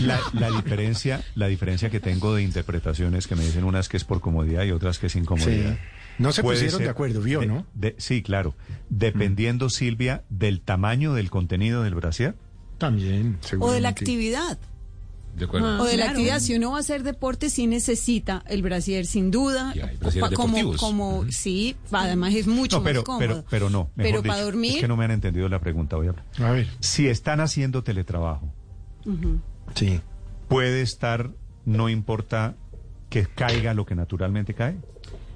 la, 0.00 0.20
la 0.32 0.50
diferencia, 0.50 1.22
la 1.34 1.46
diferencia 1.46 1.90
que 1.90 2.00
tengo 2.00 2.34
de 2.34 2.42
interpretaciones 2.42 3.26
que 3.26 3.36
me 3.36 3.44
dicen 3.44 3.64
unas 3.64 3.88
que 3.88 3.96
es 3.96 4.04
por 4.04 4.20
comodidad 4.20 4.64
y 4.64 4.70
otras 4.72 4.98
que 4.98 5.06
es 5.08 5.16
incomodidad. 5.16 5.74
Sí. 5.74 5.78
No 6.18 6.32
se 6.32 6.42
Puede 6.42 6.56
pusieron 6.58 6.82
de 6.82 6.88
acuerdo, 6.88 7.20
vio, 7.20 7.40
de- 7.40 7.46
¿no? 7.46 7.66
de- 7.74 7.94
sí, 7.98 8.22
claro. 8.22 8.54
Dependiendo, 8.90 9.70
Silvia, 9.70 10.24
del 10.30 10.60
tamaño 10.60 11.14
del 11.14 11.30
contenido 11.30 11.82
del 11.84 11.94
brasier. 11.94 12.34
También, 12.78 13.38
O 13.60 13.70
de 13.72 13.80
la 13.80 13.90
actividad. 13.90 14.58
De 15.38 15.44
o 15.46 15.84
de 15.84 15.96
la 15.96 16.04
claro. 16.04 16.10
actividad. 16.10 16.40
Si 16.40 16.54
uno 16.54 16.72
va 16.72 16.76
a 16.78 16.80
hacer 16.80 17.02
deporte, 17.02 17.48
sí 17.50 17.66
necesita 17.66 18.42
el 18.48 18.62
brasier, 18.62 19.06
sin 19.06 19.30
duda. 19.30 19.72
Y 19.74 19.80
hay 19.80 19.96
Pa- 19.96 20.30
como, 20.30 20.56
deportivos. 20.56 20.76
como, 20.80 21.24
sí, 21.30 21.76
además 21.92 22.34
es 22.34 22.46
mucho 22.46 22.78
No, 22.78 22.82
pero, 22.84 23.00
más 23.00 23.04
cómodo. 23.04 23.20
pero, 23.28 23.44
pero 23.48 23.70
no. 23.70 23.90
mejor 23.94 24.12
Pero 24.12 24.22
para 24.22 24.34
dicho, 24.36 24.44
dormir. 24.46 24.74
Es 24.74 24.80
que 24.80 24.88
no 24.88 24.96
me 24.96 25.04
han 25.04 25.10
entendido 25.12 25.48
la 25.48 25.60
pregunta. 25.60 25.96
Voy 25.96 26.08
a... 26.08 26.14
A 26.46 26.50
ver. 26.50 26.68
Si 26.80 27.06
están 27.08 27.40
haciendo 27.40 27.82
teletrabajo, 27.82 28.52
Ujú. 29.06 29.40
Sí. 29.74 30.00
puede 30.48 30.82
estar, 30.82 31.30
no 31.64 31.88
importa 31.88 32.56
que 33.10 33.26
caiga 33.26 33.74
lo 33.74 33.86
que 33.86 33.94
naturalmente 33.94 34.54
cae. 34.54 34.76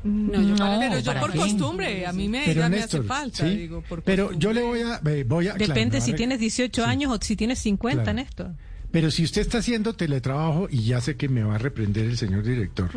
No, 0.05 0.43
yo 0.43 0.57
para- 0.57 0.79
pero 0.81 0.99
yo 0.99 1.05
¿para 1.05 1.21
por 1.21 1.33
qué? 1.33 1.39
costumbre, 1.39 2.07
a 2.07 2.13
mí 2.13 2.29
me, 2.29 2.43
Pero 2.45 2.63
ya 2.63 2.69
me 2.69 2.77
Néstor, 2.77 3.01
hace 3.01 3.09
falta, 3.09 3.45
¿sí? 3.49 3.57
digo, 3.57 3.83
por 3.89 4.03
Pero 4.03 4.25
costumbre. 4.27 4.43
yo 4.45 4.53
le 4.53 4.63
voy 4.63 4.81
a... 4.81 5.01
eh, 5.09 5.25
voy 5.25 5.47
a 5.47 5.55
claro, 5.55 5.69
Depende 5.75 5.95
me 5.95 6.01
va 6.01 6.05
si 6.07 6.13
tienes 6.15 6.41
18 6.41 6.85
años 6.85 7.13
o 7.13 7.19
si 7.23 7.37
tienes 7.37 7.61
50, 7.61 8.03
Claro. 8.03 8.17
Néstor. 8.17 8.51
Pero 8.93 9.11
si 9.11 9.25
usted 9.25 9.41
está 9.41 9.59
haciendo 9.59 9.95
teletrabajo, 9.95 10.69
y 10.71 10.85
ya 10.85 11.01
sé 11.01 11.17
que 11.17 11.29
me 11.29 11.43
va 11.43 11.55
a 11.57 11.59
reprender 11.59 12.05
el 12.05 12.17
señor 12.19 12.45
director, 12.45 12.91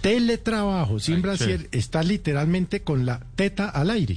teletrabajo 0.00 1.00
sin 1.00 1.22
brasier 1.22 1.68
está 1.72 2.02
literalmente 2.02 2.82
con 2.82 3.06
la 3.06 3.20
teta 3.34 3.68
al 3.70 3.90
aire. 3.90 4.16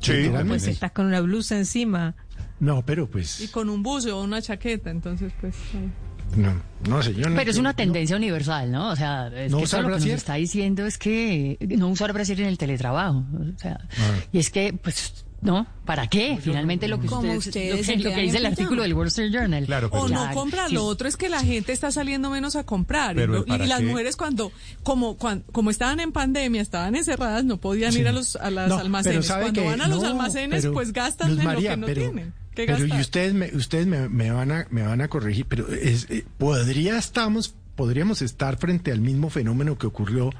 Sí, 0.00 0.12
Literalmente. 0.14 0.48
Pues 0.48 0.66
estás 0.66 0.92
con 0.92 1.06
una 1.06 1.20
blusa 1.20 1.56
encima. 1.56 2.14
No, 2.58 2.84
pero 2.84 3.04
Y 3.04 3.06
pues... 3.06 3.50
con 3.52 3.68
un 3.68 3.82
buzo 3.82 4.18
o 4.18 4.24
una 4.24 4.40
chaqueta, 4.42 4.90
entonces 4.90 5.32
pues... 5.40 5.54
ay. 5.74 5.90
No, 6.36 6.62
no 6.88 7.02
sé, 7.02 7.12
yo 7.12 7.28
no... 7.28 7.36
Pero 7.36 7.50
es 7.50 7.58
una 7.58 7.74
tendencia 7.74 8.16
universal, 8.16 8.72
¿no? 8.72 8.90
O 8.90 8.96
sea, 8.96 9.28
es 9.28 9.50
¿No 9.52 9.58
que 9.58 9.64
usar 9.64 9.80
todo 9.82 9.90
lo 9.90 9.96
que 9.98 10.04
nos 10.06 10.14
está 10.14 10.34
diciendo 10.34 10.86
es 10.86 10.96
que 10.96 11.58
no 11.76 11.88
usar 11.88 12.12
brasier 12.14 12.40
en 12.40 12.46
el 12.46 12.56
teletrabajo. 12.56 13.26
O 13.54 13.58
sea, 13.58 13.78
Ah. 13.98 14.14
y 14.32 14.38
es 14.38 14.48
que, 14.48 14.72
pues, 14.72 15.26
¿no? 15.42 15.66
¿Para 15.84 16.06
qué? 16.06 16.38
Finalmente 16.40 16.86
lo 16.88 17.00
que 17.00 17.08
Como 17.08 17.32
ustedes, 17.32 17.46
ustedes 17.48 17.88
lo 17.88 17.94
que, 17.96 18.08
lo 18.08 18.14
que 18.14 18.20
dice 18.22 18.38
el 18.38 18.46
artículo 18.46 18.82
del 18.82 18.94
Wall 18.94 19.08
Street 19.08 19.32
Journal. 19.32 19.66
Claro, 19.66 19.88
O 19.92 20.08
no 20.08 20.30
compra, 20.32 20.68
sí. 20.68 20.74
lo 20.74 20.84
otro 20.84 21.08
es 21.08 21.16
que 21.16 21.28
la 21.28 21.40
gente 21.40 21.72
está 21.72 21.90
saliendo 21.90 22.30
menos 22.30 22.54
a 22.56 22.64
comprar. 22.64 23.16
Pero 23.16 23.44
y, 23.46 23.58
las 23.66 23.82
mujeres 23.82 24.16
cuando 24.16 24.52
como, 24.84 25.18
cuan- 25.18 25.42
como 25.52 25.70
estaban 25.70 25.98
en 26.00 26.12
pandemia, 26.12 26.62
estaban 26.62 26.94
encerradas, 26.94 27.44
no 27.44 27.58
podían 27.58 27.92
ir 27.94 28.06
a 28.08 28.12
los 28.12 28.36
a 28.36 28.50
las 28.50 28.68
No, 28.68 28.78
almacenes. 28.78 29.26
Cuando 29.28 29.52
que- 29.62 29.66
van 29.68 29.80
a 29.80 29.88
los 29.88 30.02
no, 30.02 30.08
almacenes, 30.08 30.66
pues 30.72 30.92
gastan 30.92 31.32
en 31.32 31.44
María, 31.44 31.70
lo 31.70 31.74
que 31.74 31.80
no 31.80 31.86
pero, 31.86 32.00
tienen. 32.02 32.32
¿Qué 32.54 32.66
pero 32.66 32.86
y 32.86 33.00
ustedes 33.00 33.34
me, 33.34 33.50
ustedes 33.54 33.86
me, 33.86 34.08
me 34.08 34.30
van 34.30 34.52
a 34.52 34.66
me 34.70 34.82
van 34.82 35.00
a 35.00 35.08
corregir, 35.08 35.46
pero 35.46 35.68
es, 35.72 36.06
eh, 36.10 36.24
podría 36.38 36.98
estamos 36.98 37.54
podríamos 37.74 38.20
estar 38.22 38.58
frente 38.58 38.92
al 38.92 39.00
mismo 39.00 39.30
fenómeno 39.30 39.78
que 39.78 39.86
ocurrió 39.86 40.30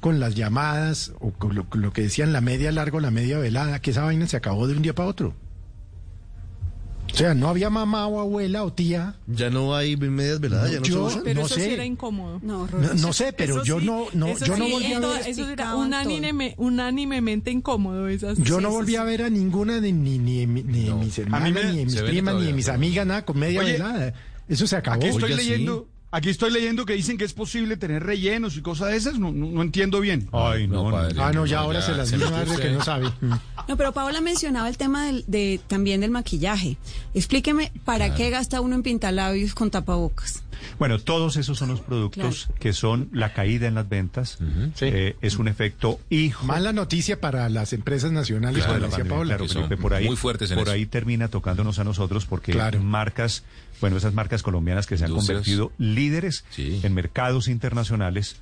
con 0.00 0.18
las 0.20 0.34
llamadas 0.34 1.12
o 1.20 1.30
con 1.32 1.54
lo, 1.54 1.92
que 1.92 2.02
decían 2.02 2.32
la 2.32 2.40
media 2.40 2.72
largo, 2.72 3.00
la 3.00 3.10
media 3.10 3.38
velada, 3.38 3.80
que 3.80 3.90
esa 3.90 4.02
vaina 4.04 4.26
se 4.26 4.36
acabó 4.36 4.66
de 4.66 4.74
un 4.74 4.82
día 4.82 4.94
para 4.94 5.08
otro. 5.08 5.34
O 7.12 7.16
sea, 7.16 7.34
no 7.34 7.48
había 7.48 7.70
mamá 7.70 8.06
o 8.06 8.20
abuela 8.20 8.62
o 8.62 8.72
tía. 8.72 9.16
Ya 9.26 9.50
no 9.50 9.74
hay 9.74 9.96
medias 9.96 10.38
veladas, 10.38 10.70
ya 10.70 10.78
no 10.78 10.84
se 10.84 10.90
Yo-. 10.92 11.22
Pero 11.24 11.40
no 11.40 11.46
eso 11.46 11.54
sé. 11.56 11.64
sí 11.64 11.70
era 11.70 11.84
incómodo. 11.84 12.38
No, 12.40 12.68
No, 12.68 12.94
no 12.94 13.12
sé, 13.12 13.32
pero 13.32 13.56
Eso 13.56 13.64
yo 13.64 13.80
sí, 13.80 13.86
no, 13.86 14.04
no, 14.12 14.38
yo 14.38 14.56
no 14.56 14.68
volví 14.68 14.92
a 14.92 15.00
ver, 15.00 15.26
Eso 15.26 15.48
era 15.48 15.74
unánime- 15.74 16.54
unánimemente 16.56 17.50
incómodo. 17.50 18.06
Esas, 18.06 18.38
yo 18.38 18.58
sí, 18.58 18.62
no 18.62 18.70
volví 18.70 18.92
sí. 18.92 18.96
a 18.96 19.02
ver 19.02 19.22
a 19.24 19.28
ninguna 19.28 19.80
de 19.80 19.92
ni, 19.92 20.18
ni, 20.18 20.46
ni 20.46 20.84
de 20.84 20.94
mis 20.94 21.18
hermanas, 21.18 21.50
me- 21.52 21.64
ni 21.64 21.78
de 21.78 21.84
mis 21.86 22.00
primas, 22.00 22.34
ni 22.36 22.44
de 22.46 22.52
mis 22.52 22.68
amigas, 22.68 23.04
nada 23.06 23.24
con 23.24 23.38
media 23.40 23.60
Oye, 23.60 23.72
velada. 23.72 24.14
Eso 24.48 24.68
se 24.68 24.76
acabó. 24.76 24.96
Aquí 24.98 25.08
estoy 25.08 25.30
sí. 25.32 25.36
leyendo, 25.36 25.88
aquí 26.10 26.28
estoy 26.30 26.50
leyendo 26.50 26.84
que 26.86 26.94
dicen 26.94 27.16
que 27.18 27.24
es 27.24 27.32
posible 27.32 27.76
tener 27.76 28.02
rellenos 28.04 28.56
y 28.56 28.62
cosas 28.62 28.88
de 28.88 28.96
esas. 28.96 29.18
No, 29.18 29.32
no, 29.32 29.46
no 29.46 29.62
entiendo 29.62 30.00
bien. 30.00 30.28
Ay, 30.32 30.66
no, 30.66 30.84
no. 30.84 30.90
padre, 30.90 31.14
Ah, 31.20 31.32
no, 31.32 31.46
ya 31.46 31.60
ahora 31.60 31.82
se 31.82 31.92
las 31.94 32.10
metió 32.12 32.30
madre 32.30 32.56
que 32.60 32.70
no 32.70 32.82
sabe. 32.84 33.10
No, 33.68 33.76
pero 33.76 33.92
Paola 33.92 34.20
mencionaba 34.20 34.68
el 34.68 34.76
tema 34.76 35.06
del, 35.06 35.22
de, 35.28 35.60
también 35.68 36.00
del 36.00 36.10
maquillaje. 36.10 36.76
Explíqueme, 37.14 37.70
¿para 37.84 38.14
qué 38.16 38.28
gasta 38.30 38.60
uno 38.60 38.74
en 38.74 38.82
pintalabios 38.82 39.54
con 39.54 39.70
tapabocas? 39.70 40.42
Bueno, 40.78 40.98
todos 40.98 41.36
esos 41.36 41.56
son 41.58 41.68
los 41.68 41.80
productos 41.80 42.48
que 42.58 42.72
son 42.72 43.08
la 43.12 43.32
caída 43.32 43.68
en 43.68 43.74
las 43.76 43.88
ventas. 43.88 44.38
Eh, 44.80 45.14
es 45.20 45.36
un 45.36 45.46
efecto 45.46 46.00
hijo. 46.10 46.44
Mala 46.46 46.72
noticia 46.72 47.20
para 47.20 47.48
las 47.48 47.72
empresas 47.72 48.10
nacionales, 48.10 48.64
Claro, 48.64 48.72
como 48.72 48.80
la 48.80 48.86
decía 48.86 48.98
pandemia, 49.04 49.16
Paola. 49.16 49.28
claro, 49.36 49.44
que 49.44 49.48
son 49.52 49.62
Felipe, 49.68 49.82
por 49.82 49.94
ahí, 49.94 50.06
muy 50.06 50.16
fuertes 50.16 50.50
en 50.50 50.58
por 50.58 50.66
eso. 50.66 50.74
ahí 50.74 50.86
termina 50.86 51.28
tocándonos 51.28 51.78
a 51.78 51.84
nosotros 51.84 52.26
porque 52.26 52.50
Claro. 52.52 52.80
marcas, 52.80 53.44
bueno, 53.80 53.96
esas 53.96 54.14
marcas 54.14 54.42
colombianas 54.42 54.86
que 54.86 54.96
se 54.98 55.04
han 55.04 55.10
Industrias. 55.10 55.38
convertido 55.44 55.72
líderes 55.78 56.44
Sí. 56.50 56.80
en 56.82 56.94
mercados 56.94 57.48
internacionales, 57.48 58.36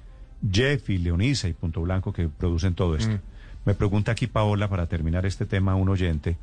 Jeff 0.51 0.89
y 0.91 0.99
Leonisa 0.99 1.49
y 1.49 1.53
Punto 1.55 1.81
Blanco 1.83 2.13
que 2.13 2.29
producen 2.29 2.75
todo 2.75 2.97
esto. 2.97 3.13
Mm. 3.15 3.21
Me 3.67 3.75
pregunta 3.75 4.13
aquí 4.13 4.27
Paola 4.27 4.69
para 4.69 4.87
terminar 4.87 5.27
este 5.27 5.47
tema 5.47 5.75
un 5.75 5.89
oyente 5.89 6.37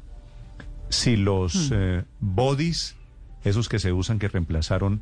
si 0.89 1.15
los 1.17 1.71
eh, 1.73 2.03
bodies, 2.19 2.95
esos 3.43 3.69
que 3.69 3.79
se 3.79 3.91
usan 3.91 4.19
que 4.19 4.27
reemplazaron 4.27 5.01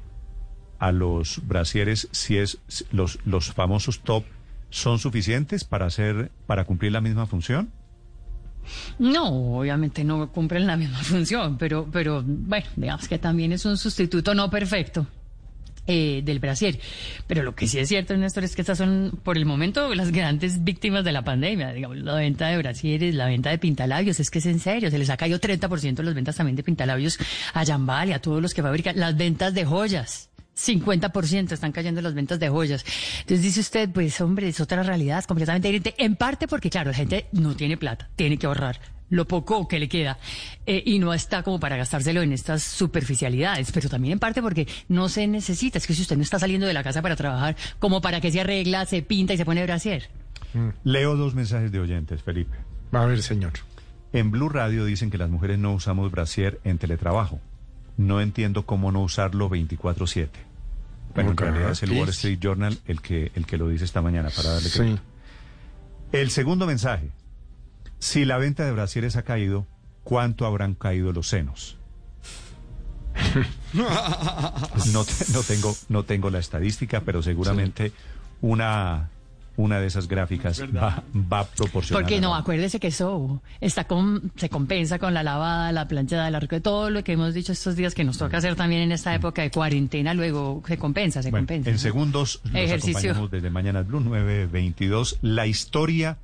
a 0.79 0.91
los 0.91 1.41
brasieres, 1.45 2.07
si 2.11 2.37
es 2.37 2.59
si 2.67 2.85
los 2.91 3.19
los 3.25 3.51
famosos 3.53 3.99
top 4.01 4.23
son 4.69 4.97
suficientes 4.99 5.63
para 5.65 5.85
hacer 5.85 6.31
para 6.47 6.63
cumplir 6.65 6.91
la 6.93 7.01
misma 7.01 7.25
función. 7.25 7.69
No, 8.99 9.57
obviamente 9.59 10.03
no 10.03 10.31
cumplen 10.31 10.67
la 10.67 10.77
misma 10.77 10.97
función, 11.03 11.57
pero, 11.57 11.87
pero 11.91 12.23
bueno, 12.25 12.65
digamos 12.75 13.07
que 13.07 13.17
también 13.19 13.51
es 13.51 13.65
un 13.65 13.77
sustituto 13.77 14.33
no 14.33 14.49
perfecto. 14.49 15.05
eh, 15.85 16.21
del 16.23 16.39
brasier. 16.39 16.79
Pero 17.27 17.43
lo 17.43 17.55
que 17.55 17.67
sí 17.67 17.77
es 17.77 17.89
cierto, 17.89 18.15
Néstor, 18.15 18.45
es 18.45 18.55
que 18.55 18.61
estas 18.61 18.77
son, 18.77 19.19
por 19.23 19.37
el 19.37 19.45
momento, 19.45 19.93
las 19.93 20.11
grandes 20.11 20.63
víctimas 20.63 21.03
de 21.03 21.11
la 21.11 21.23
pandemia. 21.23 21.73
Digamos, 21.73 21.97
la 21.97 22.15
venta 22.15 22.47
de 22.47 22.57
brasieres, 22.57 23.13
la 23.15 23.25
venta 23.25 23.49
de 23.49 23.57
pintalabios, 23.57 24.19
es 24.21 24.29
que 24.29 24.39
es 24.39 24.45
en 24.45 24.59
serio. 24.59 24.89
Se 24.89 24.97
les 24.97 25.09
ha 25.09 25.17
caído 25.17 25.39
30% 25.39 26.01
las 26.01 26.13
ventas 26.13 26.37
también 26.37 26.55
de 26.55 26.63
pintalabios 26.63 27.17
a 27.53 27.65
Jambal 27.65 28.09
y 28.09 28.13
a 28.13 28.21
todos 28.21 28.41
los 28.41 28.53
que 28.53 28.61
fabrican. 28.61 28.97
Las 28.97 29.17
ventas 29.17 29.53
de 29.53 29.65
joyas. 29.65 30.29
50% 30.55 31.51
están 31.51 31.71
cayendo 31.71 32.01
las 32.01 32.13
ventas 32.13 32.39
de 32.39 32.49
joyas. 32.49 32.85
Entonces 33.21 33.41
dice 33.41 33.59
usted, 33.59 33.89
pues 33.89 34.19
hombre, 34.21 34.47
es 34.47 34.59
otra 34.59 34.83
realidad 34.83 35.23
completamente 35.25 35.67
diferente. 35.69 35.95
En 36.03 36.15
parte 36.15 36.47
porque, 36.47 36.69
claro, 36.69 36.91
la 36.91 36.97
gente 36.97 37.27
no 37.31 37.55
tiene 37.55 37.77
plata, 37.77 38.09
tiene 38.15 38.37
que 38.37 38.45
ahorrar 38.45 38.79
lo 39.09 39.27
poco 39.27 39.67
que 39.67 39.79
le 39.79 39.87
queda 39.87 40.17
eh, 40.65 40.81
y 40.85 40.97
no 40.97 41.13
está 41.13 41.43
como 41.43 41.59
para 41.59 41.77
gastárselo 41.77 42.21
en 42.21 42.33
estas 42.33 42.63
superficialidades, 42.63 43.71
pero 43.71 43.87
también 43.87 44.13
en 44.13 44.19
parte 44.19 44.41
porque 44.41 44.67
no 44.87 45.07
se 45.07 45.27
necesita. 45.27 45.77
Es 45.77 45.87
que 45.87 45.93
si 45.93 46.01
usted 46.01 46.17
no 46.17 46.23
está 46.23 46.39
saliendo 46.39 46.65
de 46.65 46.73
la 46.73 46.83
casa 46.83 47.01
para 47.01 47.15
trabajar, 47.15 47.55
como 47.79 48.01
para 48.01 48.21
que 48.21 48.31
se 48.31 48.41
arregla, 48.41 48.85
se 48.85 49.01
pinta 49.03 49.33
y 49.33 49.37
se 49.37 49.45
pone 49.45 49.63
brasier. 49.63 50.09
Leo 50.83 51.15
dos 51.15 51.35
mensajes 51.35 51.71
de 51.71 51.79
oyentes, 51.79 52.21
Felipe. 52.23 52.55
A 52.91 53.05
ver, 53.05 53.21
señor. 53.21 53.53
En 54.13 54.29
Blue 54.29 54.49
Radio 54.49 54.85
dicen 54.85 55.09
que 55.09 55.17
las 55.17 55.29
mujeres 55.29 55.57
no 55.57 55.73
usamos 55.73 56.11
brasier 56.11 56.59
en 56.63 56.77
teletrabajo. 56.77 57.39
No 57.97 58.21
entiendo 58.21 58.65
cómo 58.65 58.91
no 58.91 59.01
usarlo 59.01 59.49
24/7. 59.49 60.29
Bueno, 61.15 61.31
en 61.31 61.37
realidad 61.37 61.71
es 61.71 61.83
el 61.83 61.91
Wall. 61.91 62.09
Street 62.09 62.39
Journal 62.39 62.77
el 62.87 63.01
que, 63.01 63.31
el 63.35 63.45
que 63.45 63.57
lo 63.57 63.67
dice 63.69 63.85
esta 63.85 64.01
mañana 64.01 64.29
para 64.35 64.49
darle 64.53 64.69
Sí. 64.69 64.79
crédito. 64.79 65.01
El 66.11 66.31
segundo 66.31 66.65
mensaje. 66.65 67.09
Si 67.99 68.25
la 68.25 68.37
venta 68.37 68.65
de 68.65 68.71
brasieres 68.71 69.15
ha 69.15 69.21
caído, 69.23 69.65
¿cuánto 70.03 70.45
habrán 70.45 70.73
caído 70.75 71.13
los 71.13 71.27
senos? 71.29 71.77
No, 73.73 75.03
te- 75.05 75.31
no 75.33 75.41
tengo, 75.43 75.75
no 75.89 76.03
tengo 76.03 76.29
la 76.29 76.39
estadística, 76.39 77.01
pero 77.01 77.21
seguramente 77.23 77.91
una, 78.41 79.09
una 79.55 79.79
de 79.79 79.85
esas 79.87 80.07
gráficas 80.07 80.61
va, 80.75 81.03
va 81.13 81.39
a 81.41 81.45
proporcionar. 81.45 82.01
Porque 82.03 82.19
no, 82.19 82.33
acuérdese 82.35 82.79
que 82.79 82.87
eso 82.87 83.41
está 83.61 83.85
con, 83.85 84.31
se 84.35 84.49
compensa 84.49 84.97
con 84.99 85.13
la 85.13 85.21
lavada, 85.23 85.71
la 85.71 85.87
planchada, 85.87 86.31
la 86.31 86.39
reco- 86.41 86.61
todo 86.61 86.89
lo 86.89 87.03
que 87.03 87.11
hemos 87.13 87.33
dicho 87.35 87.51
estos 87.51 87.75
días 87.75 87.93
que 87.93 88.03
nos 88.03 88.17
toca 88.17 88.37
hacer 88.37 88.55
también 88.55 88.81
en 88.81 88.91
esta 88.91 89.13
época 89.13 89.43
de 89.43 89.51
cuarentena, 89.51 90.13
luego 90.15 90.63
se 90.67 90.77
compensa, 90.77 91.21
se 91.21 91.29
Bueno, 91.29 91.43
compensa. 91.43 91.69
en 91.69 91.75
¿no? 91.75 91.79
segundos 91.81 92.41
los 92.45 92.55
Ejercicio. 92.55 92.97
acompañamos 93.11 93.31
desde 93.31 93.49
Mañana 93.51 93.81
Blue 93.83 93.99
922. 93.99 95.19
La 95.21 95.45
historia 95.47 96.17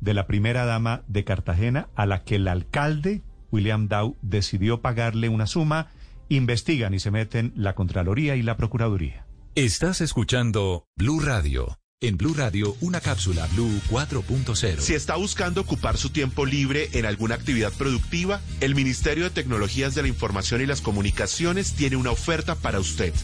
de 0.00 0.14
la 0.14 0.26
primera 0.26 0.64
dama 0.64 1.02
de 1.06 1.22
Cartagena 1.24 1.88
a 1.94 2.06
la 2.06 2.24
que 2.24 2.36
el 2.36 2.48
alcalde 2.48 3.22
William 3.52 3.86
Dow 3.86 4.16
decidió 4.22 4.80
pagarle 4.80 5.28
una 5.28 5.46
suma. 5.46 5.88
Investigan 6.28 6.94
y 6.94 6.98
se 6.98 7.10
meten 7.10 7.52
la 7.54 7.74
Contraloría 7.74 8.34
y 8.36 8.42
la 8.42 8.56
Procuraduría. 8.56 9.26
Estás 9.54 10.00
escuchando 10.00 10.86
Blue 10.96 11.20
Radio. 11.20 11.76
En 12.02 12.16
Blue 12.16 12.34
Radio, 12.34 12.76
una 12.80 13.00
cápsula 13.00 13.46
Blue 13.52 13.80
4.0. 13.88 14.80
Si 14.80 14.92
está 14.92 15.14
buscando 15.14 15.60
ocupar 15.60 15.96
su 15.96 16.10
tiempo 16.10 16.44
libre 16.44 16.90
en 16.94 17.06
alguna 17.06 17.36
actividad 17.36 17.72
productiva, 17.72 18.40
el 18.60 18.74
Ministerio 18.74 19.22
de 19.22 19.30
Tecnologías 19.30 19.94
de 19.94 20.02
la 20.02 20.08
Información 20.08 20.60
y 20.60 20.66
las 20.66 20.80
Comunicaciones 20.80 21.74
tiene 21.74 21.94
una 21.94 22.10
oferta 22.10 22.56
para 22.56 22.80
usted. 22.80 23.14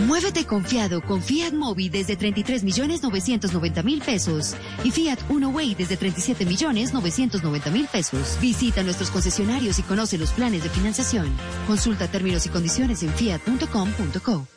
Muévete 0.06 0.46
confiado 0.46 1.02
con 1.02 1.22
Fiat 1.22 1.54
Mobi 1.54 1.90
desde 1.90 2.16
33 2.16 2.64
millones 2.64 3.04
990 3.04 3.84
mil 3.84 4.02
pesos 4.02 4.56
y 4.84 4.92
Fiat 4.92 5.20
Uno 5.30 5.50
Way 5.50 5.76
desde 5.76 5.98
37 5.98 6.46
millones 6.46 6.94
990 6.94 7.70
mil 7.72 7.88
pesos. 7.88 8.38
Visita 8.42 8.84
nuestros 8.84 9.10
concesionarios 9.10 9.80
y 9.80 9.84
conoce 9.84 10.18
los 10.18 10.32
planes 10.32 10.64
de 10.64 10.70
financiación. 10.70 11.28
Consulta 11.68 12.08
términos 12.08 12.46
y 12.46 12.50
condiciones 12.50 13.04
en 13.04 13.10
fiat.com.co. 13.14 14.57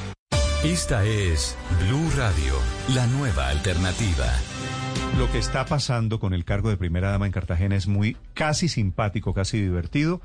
Esta 0.63 1.03
es 1.05 1.57
Blue 1.79 2.07
Radio, 2.15 2.53
la 2.93 3.07
nueva 3.07 3.47
alternativa. 3.47 4.27
Lo 5.17 5.29
que 5.31 5.39
está 5.39 5.65
pasando 5.65 6.19
con 6.19 6.35
el 6.35 6.45
cargo 6.45 6.69
de 6.69 6.77
primera 6.77 7.09
dama 7.09 7.25
en 7.25 7.31
Cartagena 7.31 7.75
es 7.75 7.87
muy 7.87 8.15
casi 8.35 8.69
simpático, 8.69 9.33
casi 9.33 9.59
divertido. 9.59 10.21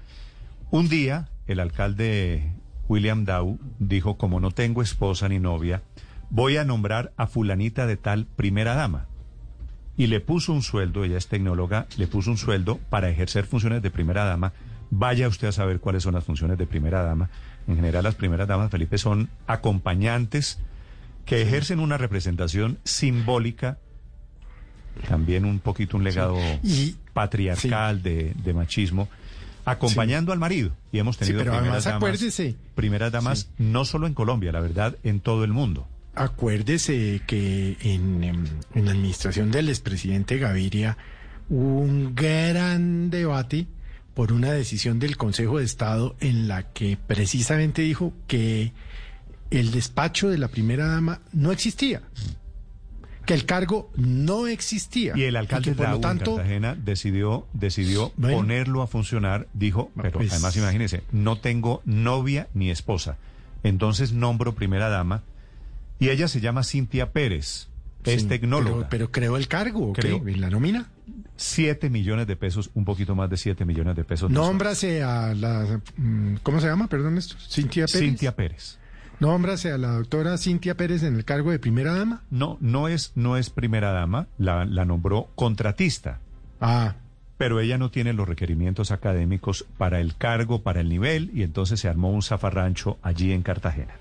Un 0.71 0.91
día, 0.91 1.31
el 1.47 1.59
alcalde 1.59 2.53
William 2.87 3.25
Dow 3.25 3.59
dijo, 3.79 4.19
como 4.19 4.39
no 4.39 4.51
tengo 4.51 4.83
esposa 4.83 5.27
ni 5.31 5.39
novia, 5.39 5.81
voy 6.29 6.59
a 6.59 6.67
nombrar 6.67 7.15
a 7.17 7.29
fulanita 7.29 7.87
de 7.87 7.97
tal 7.97 8.27
primera 8.27 8.75
dama. 8.75 9.07
Y 9.97 10.09
le 10.09 10.21
puso 10.21 10.53
un 10.53 10.61
sueldo, 10.61 11.05
ella 11.05 11.17
es 11.17 11.29
tecnóloga, 11.29 11.87
le 11.97 12.09
puso 12.09 12.31
un 12.31 12.37
sueldo 12.37 12.79
para 12.91 13.09
ejercer 13.09 13.47
funciones 13.47 13.81
de 13.81 13.91
primera 13.91 14.27
dama. 14.27 14.53
Vaya 14.91 15.29
usted 15.29 15.49
a 15.49 15.53
saber 15.53 15.81
cuáles 15.81 16.03
son 16.03 16.13
las 16.13 16.25
funciones 16.25 16.59
de 16.59 16.67
primera 16.67 17.03
dama. 17.03 17.31
En 17.69 17.77
general, 17.77 18.05
las 18.05 18.15
primeras 18.15 18.47
damas, 18.49 18.71
Felipe, 18.71 18.97
son 18.99 19.29
acompañantes 19.47 20.59
que 21.25 21.43
ejercen 21.43 21.81
una 21.81 21.99
representación 21.99 22.79
simbólica, 22.85 23.79
también 25.09 25.45
un 25.45 25.59
poquito 25.59 25.97
un 25.97 26.05
legado 26.05 26.37
Y- 26.63 26.95
patriarcal 27.13 28.03
de, 28.03 28.35
de 28.43 28.55
machismo, 28.55 29.09
acompañando 29.65 30.33
al 30.33 30.39
marido. 30.39 30.71
Y 30.93 30.99
hemos 31.01 31.19
tenido 31.19 31.41
pero 31.41 31.53
primeras 31.53 31.85
damas, 31.85 31.97
acuérdese. 31.97 32.55
primeras 32.75 33.11
damas 33.11 33.49
no 33.59 33.85
solo 33.85 34.07
en 34.07 34.15
Colombia, 34.15 34.53
la 34.53 34.61
verdad, 34.61 34.97
en 35.03 35.19
todo 35.21 35.43
el 35.45 35.53
mundo. 35.53 35.89
Acuérdese 36.15 37.21
que 37.27 37.77
en, 37.83 38.23
em, 38.25 38.45
en 38.75 38.85
la 38.85 38.93
administración 38.93 39.51
del 39.51 39.69
expresidente 39.69 40.39
Gaviria 40.39 40.97
hubo 41.51 41.81
un 41.81 42.15
gran 42.15 43.11
debate 43.11 43.67
por 44.17 44.33
una 44.33 44.51
decisión 44.51 44.99
del 44.99 45.19
Consejo 45.19 45.59
de 45.59 45.65
Estado 45.67 46.17
en 46.21 46.49
la 46.49 46.73
que 46.73 46.97
precisamente 46.97 47.83
dijo 47.83 48.15
que 48.27 48.73
el 49.51 49.73
despacho 49.73 50.31
de 50.31 50.39
la 50.39 50.49
primera 50.49 50.87
dama 50.87 51.21
no 51.35 51.53
existía, 51.53 52.01
que 53.27 53.35
el 53.35 53.45
cargo 53.45 53.91
no 53.95 54.47
existía. 54.47 55.13
Y 55.15 55.25
el 55.25 55.37
alcalde 55.37 55.73
que 55.73 55.77
por 55.77 55.91
lo 55.91 56.01
tanto 56.01 56.31
en 56.31 56.37
Cartagena 56.39 56.75
decidió, 56.75 57.47
decidió 57.53 58.11
Bueno. 58.17 58.39
ponerlo 58.39 58.81
a 58.81 58.87
funcionar, 58.87 59.49
dijo, 59.53 59.91
pero 59.95 60.13
pues- 60.13 60.33
además 60.33 60.57
imagínese, 60.57 61.03
no 61.13 61.37
tengo 61.39 61.83
novia 61.85 62.49
ni 62.55 62.71
esposa. 62.71 63.19
Entonces 63.65 64.13
nombro 64.15 64.55
primera 64.55 64.89
dama 64.89 65.25
y 65.99 66.09
ella 66.09 66.27
se 66.29 66.41
llama 66.41 66.65
Cintia 66.65 67.13
Pérez, 67.13 67.69
es 68.15 68.23
Sí, 68.23 68.29
tecnóloga. 68.29 68.77
Pero, 68.77 68.89
pero 68.91 69.11
creó 69.11 69.37
el 69.37 69.49
cargo, 69.49 69.91
¿o 69.91 69.93
qué? 69.93 70.03
Creó. 70.03 70.27
¿En 70.29 70.41
la 70.41 70.51
nómina? 70.51 70.87
Siete 71.37 71.91
millones 71.91 72.27
de 72.27 72.37
pesos, 72.37 72.71
un 72.75 72.85
poquito 72.85 73.15
más 73.15 73.29
de 73.29 73.37
siete 73.37 73.65
millones 73.65 73.95
de 73.97 74.05
pesos. 74.05 74.31
Nómbrase 74.31 75.03
a 75.03 75.35
la... 75.35 75.81
mm, 75.97 76.37
¿Cómo 76.43 76.61
se 76.61 76.67
llama? 76.67 76.87
Perdón, 76.89 77.19
esto. 77.19 77.37
Cintia 77.39 77.87
Pérez. 77.87 78.01
Cintia 78.09 78.35
Pérez. 78.37 78.79
Nómbrase 79.21 79.73
a 79.73 79.79
la 79.79 79.93
doctora 79.93 80.37
Cintia 80.39 80.77
Pérez 80.77 81.03
en 81.03 81.15
el 81.17 81.25
cargo 81.25 81.51
de 81.51 81.59
primera 81.59 81.95
dama. 81.95 82.23
No, 82.31 82.59
no 82.61 82.89
es, 82.89 83.13
no 83.15 83.37
es 83.37 83.51
primera 83.51 83.91
dama, 83.93 84.29
la, 84.39 84.65
la 84.65 84.85
nombró 84.85 85.29
contratista. 85.35 86.21
Ah. 86.61 86.95
Pero 87.39 87.61
ella 87.61 87.77
no 87.77 87.91
tiene 87.91 88.13
los 88.15 88.27
requerimientos 88.29 88.91
académicos 88.91 89.67
para 89.77 90.01
el 90.01 90.17
cargo, 90.17 90.63
para 90.63 90.81
el 90.81 90.89
nivel, 90.89 91.31
y 91.35 91.43
entonces 91.43 91.81
se 91.81 91.89
armó 91.89 92.11
un 92.11 92.23
zafarrancho 92.23 92.99
allí 93.03 93.33
en 93.33 93.43
Cartagena. 93.43 93.95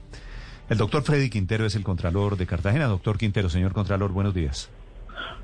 El 0.70 0.78
doctor 0.78 1.04
Freddy 1.04 1.30
Quintero 1.30 1.66
es 1.66 1.76
el 1.76 1.84
contralor 1.84 2.38
de 2.38 2.48
Cartagena. 2.48 2.86
Doctor 2.88 3.18
Quintero, 3.18 3.50
señor 3.50 3.74
contralor, 3.74 4.12
buenos 4.12 4.34
días. 4.34 4.70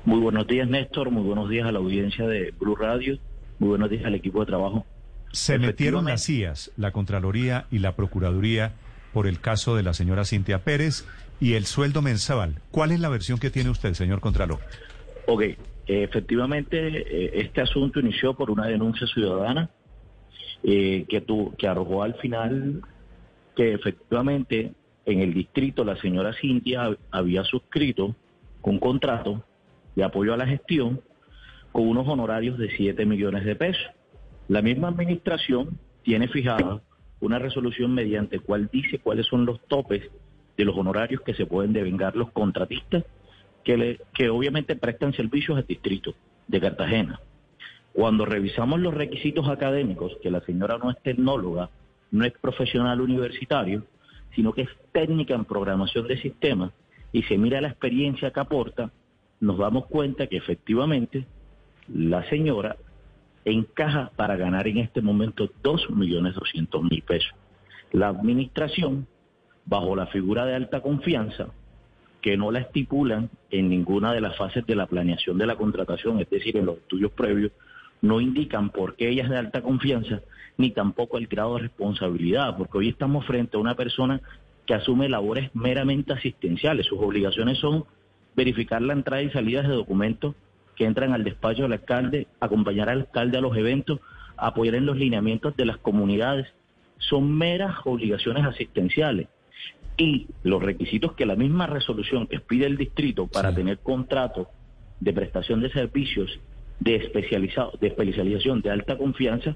Muy 0.04 0.18
buenos 0.20 0.46
días, 0.48 0.68
Néstor. 0.68 1.10
Muy 1.10 1.22
buenos 1.22 1.48
días 1.48 1.66
a 1.66 1.72
la 1.72 1.78
audiencia 1.78 2.26
de 2.26 2.52
Blue 2.58 2.74
Radio. 2.74 3.18
Muy 3.60 3.68
buenos 3.70 3.88
días 3.90 4.04
al 4.04 4.14
equipo 4.16 4.40
de 4.40 4.46
trabajo. 4.46 4.84
Se 5.30 5.58
metieron 5.58 6.06
las 6.06 6.24
CIAs, 6.26 6.72
la 6.76 6.90
Contraloría 6.90 7.66
y 7.70 7.78
la 7.78 7.94
Procuraduría 7.94 8.72
por 9.12 9.26
el 9.26 9.40
caso 9.40 9.76
de 9.76 9.82
la 9.82 9.94
señora 9.94 10.24
Cintia 10.24 10.58
Pérez 10.64 11.06
y 11.40 11.54
el 11.54 11.66
sueldo 11.66 12.02
mensual. 12.02 12.56
¿Cuál 12.70 12.90
es 12.92 13.00
la 13.00 13.08
versión 13.08 13.38
que 13.38 13.50
tiene 13.50 13.70
usted, 13.70 13.94
señor 13.94 14.20
Contralor? 14.20 14.58
Ok, 15.26 15.42
efectivamente 15.86 16.78
eh, 16.98 17.30
este 17.44 17.60
asunto 17.60 18.00
inició 18.00 18.34
por 18.34 18.50
una 18.50 18.66
denuncia 18.66 19.06
ciudadana 19.06 19.70
eh, 20.64 21.06
que, 21.08 21.20
tu- 21.20 21.54
que 21.56 21.68
arrojó 21.68 22.02
al 22.02 22.14
final 22.14 22.82
que 23.56 23.74
efectivamente 23.74 24.72
en 25.04 25.20
el 25.20 25.34
distrito 25.34 25.84
la 25.84 25.96
señora 25.96 26.32
Cintia 26.34 26.96
había 27.10 27.44
suscrito 27.44 28.14
un 28.62 28.78
contrato 28.78 29.44
de 29.96 30.04
apoyo 30.04 30.32
a 30.32 30.36
la 30.36 30.46
gestión 30.46 31.00
con 31.72 31.88
unos 31.88 32.06
honorarios 32.06 32.58
de 32.58 32.70
7 32.76 33.04
millones 33.06 33.44
de 33.44 33.56
pesos. 33.56 33.84
La 34.48 34.62
misma 34.62 34.88
administración 34.88 35.78
tiene 36.02 36.28
fijada 36.28 36.82
una 37.20 37.38
resolución 37.38 37.94
mediante 37.94 38.40
cual 38.40 38.68
dice 38.72 38.98
cuáles 38.98 39.26
son 39.26 39.46
los 39.46 39.60
topes 39.68 40.02
de 40.56 40.64
los 40.64 40.76
honorarios 40.76 41.22
que 41.22 41.34
se 41.34 41.46
pueden 41.46 41.72
devengar 41.72 42.16
los 42.16 42.30
contratistas 42.32 43.04
que, 43.64 44.00
que 44.12 44.28
obviamente 44.28 44.76
prestan 44.76 45.12
servicios 45.14 45.56
al 45.56 45.66
distrito 45.66 46.14
de 46.48 46.60
Cartagena. 46.60 47.20
Cuando 47.92 48.24
revisamos 48.24 48.80
los 48.80 48.94
requisitos 48.94 49.48
académicos, 49.48 50.16
que 50.22 50.30
la 50.30 50.40
señora 50.40 50.78
no 50.78 50.90
es 50.90 51.00
tecnóloga, 51.02 51.70
no 52.10 52.24
es 52.24 52.32
profesional 52.32 53.00
universitario, 53.00 53.84
sino 54.34 54.52
que 54.52 54.62
es 54.62 54.70
técnica 54.92 55.34
en 55.34 55.44
programación 55.44 56.06
de 56.06 56.20
sistemas, 56.20 56.72
y 57.12 57.22
se 57.24 57.36
mira 57.36 57.60
la 57.60 57.68
experiencia 57.68 58.30
que 58.30 58.40
aporta, 58.40 58.90
nos 59.40 59.58
damos 59.58 59.86
cuenta 59.86 60.26
que 60.26 60.36
efectivamente 60.36 61.26
la 61.88 62.28
señora 62.28 62.76
encaja 63.44 64.10
para 64.16 64.36
ganar 64.36 64.68
en 64.68 64.78
este 64.78 65.02
momento 65.02 65.50
2.200.000 65.62 67.02
pesos. 67.02 67.32
La 67.90 68.08
administración, 68.08 69.06
bajo 69.66 69.94
la 69.96 70.06
figura 70.06 70.46
de 70.46 70.54
alta 70.54 70.80
confianza, 70.80 71.48
que 72.22 72.36
no 72.36 72.52
la 72.52 72.60
estipulan 72.60 73.28
en 73.50 73.68
ninguna 73.68 74.12
de 74.12 74.20
las 74.20 74.36
fases 74.36 74.64
de 74.64 74.76
la 74.76 74.86
planeación 74.86 75.36
de 75.38 75.46
la 75.46 75.56
contratación, 75.56 76.20
es 76.20 76.30
decir, 76.30 76.56
en 76.56 76.66
los 76.66 76.78
estudios 76.78 77.10
previos, 77.12 77.50
no 78.02 78.20
indican 78.20 78.70
por 78.70 78.96
qué 78.96 79.08
ella 79.08 79.24
es 79.24 79.30
de 79.30 79.38
alta 79.38 79.62
confianza, 79.62 80.20
ni 80.58 80.72
tampoco 80.72 81.16
el 81.16 81.28
grado 81.28 81.54
de 81.54 81.62
responsabilidad, 81.62 82.56
porque 82.58 82.78
hoy 82.78 82.88
estamos 82.88 83.24
frente 83.24 83.56
a 83.56 83.60
una 83.60 83.76
persona 83.76 84.20
que 84.66 84.74
asume 84.74 85.08
labores 85.08 85.50
meramente 85.54 86.12
asistenciales. 86.12 86.86
Sus 86.86 87.00
obligaciones 87.00 87.58
son 87.58 87.84
verificar 88.36 88.82
la 88.82 88.92
entrada 88.92 89.22
y 89.22 89.30
salida 89.30 89.62
de 89.62 89.68
documentos 89.68 90.34
que 90.76 90.84
entran 90.84 91.12
al 91.12 91.24
despacho 91.24 91.62
del 91.62 91.72
alcalde, 91.72 92.26
acompañar 92.40 92.88
al 92.88 93.00
alcalde 93.00 93.38
a 93.38 93.40
los 93.40 93.56
eventos, 93.56 94.00
apoyar 94.36 94.74
en 94.74 94.86
los 94.86 94.96
lineamientos 94.96 95.56
de 95.56 95.66
las 95.66 95.78
comunidades. 95.78 96.48
Son 96.98 97.32
meras 97.36 97.76
obligaciones 97.84 98.44
asistenciales. 98.44 99.28
Y 99.96 100.26
los 100.42 100.62
requisitos 100.62 101.12
que 101.12 101.26
la 101.26 101.36
misma 101.36 101.66
resolución 101.66 102.26
que 102.26 102.40
pide 102.40 102.66
el 102.66 102.76
distrito 102.76 103.26
para 103.26 103.54
tener 103.54 103.78
contrato 103.78 104.48
de 104.98 105.12
prestación 105.12 105.60
de 105.60 105.70
servicios 105.70 106.40
de, 106.82 106.96
especializado, 106.96 107.72
de 107.80 107.88
especialización 107.88 108.60
de 108.60 108.70
alta 108.70 108.96
confianza 108.96 109.54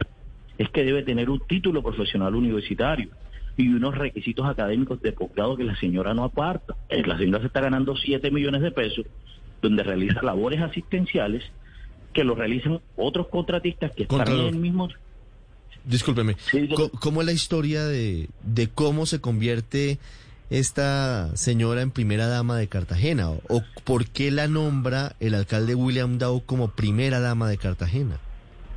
es 0.59 0.71
que 0.71 0.85
debe 0.85 1.03
tener 1.03 1.29
un 1.29 1.41
título 1.47 1.83
profesional 1.83 2.35
universitario 2.35 3.11
y 3.57 3.69
unos 3.69 3.97
requisitos 3.97 4.47
académicos 4.47 5.01
de 5.03 5.13
posgrado 5.13 5.57
que 5.57 5.65
la 5.65 5.77
señora 5.77 6.15
no 6.15 6.25
aparta. 6.25 6.77
Eh, 6.89 7.03
La 7.05 7.19
señora 7.19 7.41
se 7.41 7.47
está 7.47 7.61
ganando 7.61 7.97
7 7.97 8.31
millones 8.31 8.63
de 8.63 8.71
pesos 8.71 9.07
donde 9.63 9.83
realiza 9.83 10.23
labores 10.23 10.61
asistenciales 10.61 11.43
que 12.13 12.23
lo 12.25 12.35
realizan 12.35 12.81
otros 12.97 13.29
contratistas 13.29 13.93
que 13.95 14.05
están 14.05 14.29
en 14.29 14.47
el 14.47 14.57
mismo... 14.57 14.89
Discúlpeme, 15.85 16.35
¿cómo 17.01 17.21
es 17.21 17.27
la 17.27 17.33
historia 17.33 17.85
de, 17.85 18.29
de 18.43 18.69
cómo 18.69 19.07
se 19.07 19.21
convierte 19.21 19.99
esta 20.51 21.35
señora 21.37 21.83
en 21.83 21.91
primera 21.91 22.27
dama 22.27 22.57
de 22.57 22.69
Cartagena? 22.69 23.31
¿O, 23.31 23.63
por 23.85 24.07
qué 24.07 24.31
la 24.31 24.49
nombra 24.49 25.17
el 25.21 25.35
alcalde 25.35 25.75
William 25.75 26.19
Dow 26.19 26.43
como 26.45 26.69
primera 26.69 27.21
dama 27.21 27.49
de 27.49 27.59
Cartagena? 27.59 28.19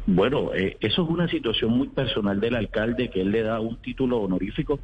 Bueno, 0.08 0.54
eh, 0.54 0.78
eso 0.80 1.04
es 1.04 1.10
una 1.10 1.28
situación 1.28 1.72
muy 1.72 1.90
personal 1.90 2.40
del 2.40 2.56
alcalde, 2.56 3.10
que 3.10 3.22
él 3.22 3.32
le 3.32 3.44
da 3.44 3.60
un 3.60 3.78
título 3.78 4.20
honorífico 4.20 4.80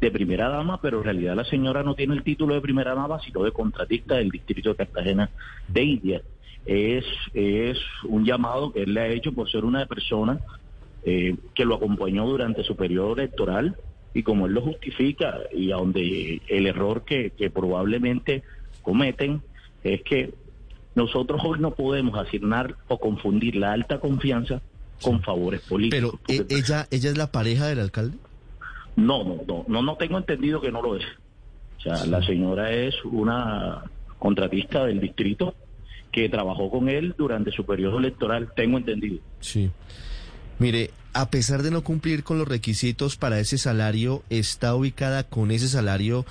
de 0.00 0.10
primera 0.10 0.48
dama, 0.48 0.80
pero 0.80 0.98
en 0.98 1.04
realidad 1.04 1.34
la 1.34 1.44
señora 1.44 1.82
no 1.82 1.94
tiene 1.94 2.14
el 2.14 2.22
título 2.22 2.54
de 2.54 2.60
primera 2.60 2.94
dama, 2.94 3.18
sino 3.20 3.42
de 3.42 3.50
contratista 3.50 4.16
del 4.16 4.30
distrito 4.30 4.70
de 4.70 4.76
Cartagena 4.76 5.30
de 5.66 5.82
India. 5.82 6.22
Es, 6.64 7.04
es 7.34 7.78
un 8.04 8.24
llamado 8.24 8.72
que 8.72 8.82
él 8.82 8.94
le 8.94 9.00
ha 9.00 9.08
hecho 9.08 9.32
por 9.32 9.50
ser 9.50 9.64
una 9.64 9.86
persona 9.86 10.38
eh, 11.04 11.36
que 11.54 11.64
lo 11.64 11.76
acompañó 11.76 12.26
durante 12.26 12.62
su 12.62 12.76
periodo 12.76 13.14
electoral 13.14 13.76
y 14.14 14.22
como 14.22 14.46
él 14.46 14.52
lo 14.52 14.62
justifica 14.62 15.38
y 15.52 15.70
a 15.72 15.76
donde 15.76 16.40
el 16.48 16.66
error 16.66 17.04
que, 17.04 17.30
que 17.30 17.50
probablemente 17.50 18.42
cometen 18.82 19.42
es 19.84 20.02
que 20.02 20.32
nosotros 20.94 21.40
hoy 21.44 21.60
no 21.60 21.72
podemos 21.72 22.18
asignar 22.18 22.76
o 22.88 22.98
confundir 22.98 23.56
la 23.56 23.72
alta 23.72 24.00
confianza 24.00 24.60
con 25.02 25.22
favores 25.22 25.60
políticos. 25.60 26.18
Pero, 26.26 26.40
¿e- 26.40 26.46
¿ella, 26.56 26.88
¿ella 26.90 27.10
es 27.10 27.16
la 27.16 27.30
pareja 27.30 27.66
del 27.66 27.78
alcalde? 27.80 28.16
No, 28.96 29.22
no, 29.22 29.36
no, 29.46 29.64
no, 29.68 29.82
no 29.82 29.96
tengo 29.96 30.18
entendido 30.18 30.60
que 30.60 30.72
no 30.72 30.82
lo 30.82 30.96
es. 30.96 31.04
O 31.78 31.80
sea, 31.80 32.04
la 32.06 32.20
señora 32.22 32.72
es 32.72 32.96
una 33.04 33.84
contratista 34.18 34.84
del 34.86 34.98
distrito 35.00 35.54
que 36.10 36.28
trabajó 36.28 36.70
con 36.70 36.88
él 36.88 37.14
durante 37.16 37.52
su 37.52 37.64
periodo 37.64 37.98
electoral, 37.98 38.48
tengo 38.56 38.78
entendido. 38.78 39.18
Sí. 39.38 39.70
Mire, 40.58 40.90
a 41.12 41.30
pesar 41.30 41.62
de 41.62 41.70
no 41.70 41.82
cumplir 41.82 42.22
con 42.22 42.38
los 42.38 42.48
requisitos 42.48 43.16
para 43.16 43.40
ese 43.40 43.58
salario, 43.58 44.22
está 44.30 44.74
ubicada 44.74 45.24
con 45.24 45.50
ese 45.50 45.68
salario 45.68 46.24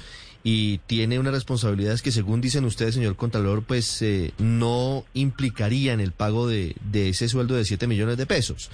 y 0.44 0.78
tiene 0.88 1.20
unas 1.20 1.34
responsabilidades 1.34 2.02
que 2.02 2.12
según 2.12 2.40
dicen 2.40 2.64
ustedes, 2.64 2.96
señor 2.96 3.16
Contralor, 3.16 3.64
pues 3.64 4.02
eh, 4.02 4.32
no 4.38 5.04
implicarían 5.14 6.00
el 6.00 6.14
pago 6.14 6.48
de, 6.48 6.76
ese 6.94 7.28
sueldo 7.28 7.56
de 7.56 7.66
7 7.66 7.86
millones 7.88 8.18
de 8.18 8.26
pesos. 8.26 8.72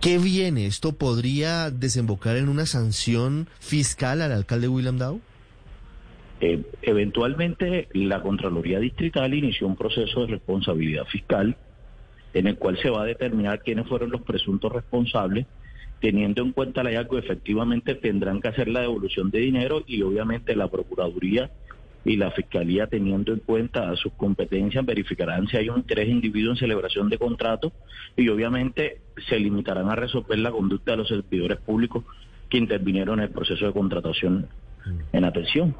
¿Qué 0.00 0.18
viene? 0.18 0.66
¿Esto 0.66 0.92
podría 0.92 1.70
desembocar 1.70 2.36
en 2.36 2.48
una 2.48 2.66
sanción 2.66 3.48
fiscal 3.60 4.22
al 4.22 4.32
alcalde 4.32 4.68
William 4.68 4.98
Dow? 4.98 5.20
Eh, 6.40 6.62
eventualmente, 6.82 7.88
la 7.92 8.22
Contraloría 8.22 8.78
Distrital 8.78 9.34
inició 9.34 9.66
un 9.66 9.76
proceso 9.76 10.22
de 10.22 10.28
responsabilidad 10.28 11.04
fiscal 11.06 11.56
en 12.36 12.46
el 12.46 12.58
cual 12.58 12.76
se 12.82 12.90
va 12.90 13.02
a 13.02 13.06
determinar 13.06 13.62
quiénes 13.62 13.88
fueron 13.88 14.10
los 14.10 14.20
presuntos 14.20 14.70
responsables, 14.70 15.46
teniendo 16.00 16.42
en 16.42 16.52
cuenta 16.52 16.82
el 16.82 16.88
hallazgo, 16.88 17.16
efectivamente 17.16 17.94
tendrán 17.94 18.42
que 18.42 18.48
hacer 18.48 18.68
la 18.68 18.80
devolución 18.80 19.30
de 19.30 19.38
dinero 19.38 19.82
y 19.86 20.02
obviamente 20.02 20.54
la 20.54 20.68
Procuraduría 20.68 21.50
y 22.04 22.16
la 22.16 22.30
Fiscalía, 22.32 22.88
teniendo 22.88 23.32
en 23.32 23.38
cuenta 23.38 23.96
sus 23.96 24.12
competencias, 24.12 24.84
verificarán 24.84 25.48
si 25.48 25.56
hay 25.56 25.70
un 25.70 25.78
interés 25.78 26.08
individuo 26.08 26.52
en 26.52 26.58
celebración 26.58 27.08
de 27.08 27.16
contratos 27.16 27.72
y 28.18 28.28
obviamente 28.28 29.00
se 29.28 29.40
limitarán 29.40 29.88
a 29.88 29.96
resolver 29.96 30.38
la 30.38 30.50
conducta 30.50 30.90
de 30.90 30.98
los 30.98 31.08
servidores 31.08 31.58
públicos 31.60 32.04
que 32.50 32.58
intervinieron 32.58 33.18
en 33.18 33.24
el 33.24 33.30
proceso 33.30 33.64
de 33.64 33.72
contratación 33.72 34.46
en 35.10 35.24
atención. 35.24 35.74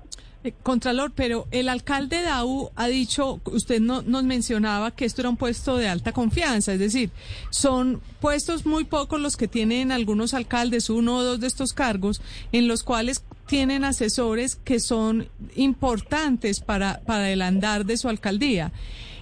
Eh, 0.46 0.54
Contralor, 0.62 1.12
pero 1.14 1.48
el 1.50 1.68
alcalde 1.68 2.22
Dau 2.22 2.70
ha 2.76 2.86
dicho, 2.86 3.40
usted 3.46 3.80
no, 3.80 4.02
nos 4.02 4.22
mencionaba 4.22 4.92
que 4.92 5.04
esto 5.04 5.22
era 5.22 5.28
un 5.28 5.36
puesto 5.36 5.76
de 5.76 5.88
alta 5.88 6.12
confianza, 6.12 6.72
es 6.72 6.78
decir, 6.78 7.10
son 7.50 8.00
puestos 8.20 8.64
muy 8.64 8.84
pocos 8.84 9.20
los 9.20 9.36
que 9.36 9.48
tienen 9.48 9.90
algunos 9.90 10.34
alcaldes, 10.34 10.88
uno 10.88 11.16
o 11.16 11.22
dos 11.24 11.40
de 11.40 11.48
estos 11.48 11.72
cargos, 11.72 12.20
en 12.52 12.68
los 12.68 12.84
cuales 12.84 13.24
tienen 13.46 13.84
asesores 13.84 14.56
que 14.56 14.78
son 14.78 15.28
importantes 15.56 16.60
para, 16.60 17.00
para 17.00 17.30
el 17.30 17.42
andar 17.42 17.84
de 17.84 17.96
su 17.96 18.08
alcaldía. 18.08 18.72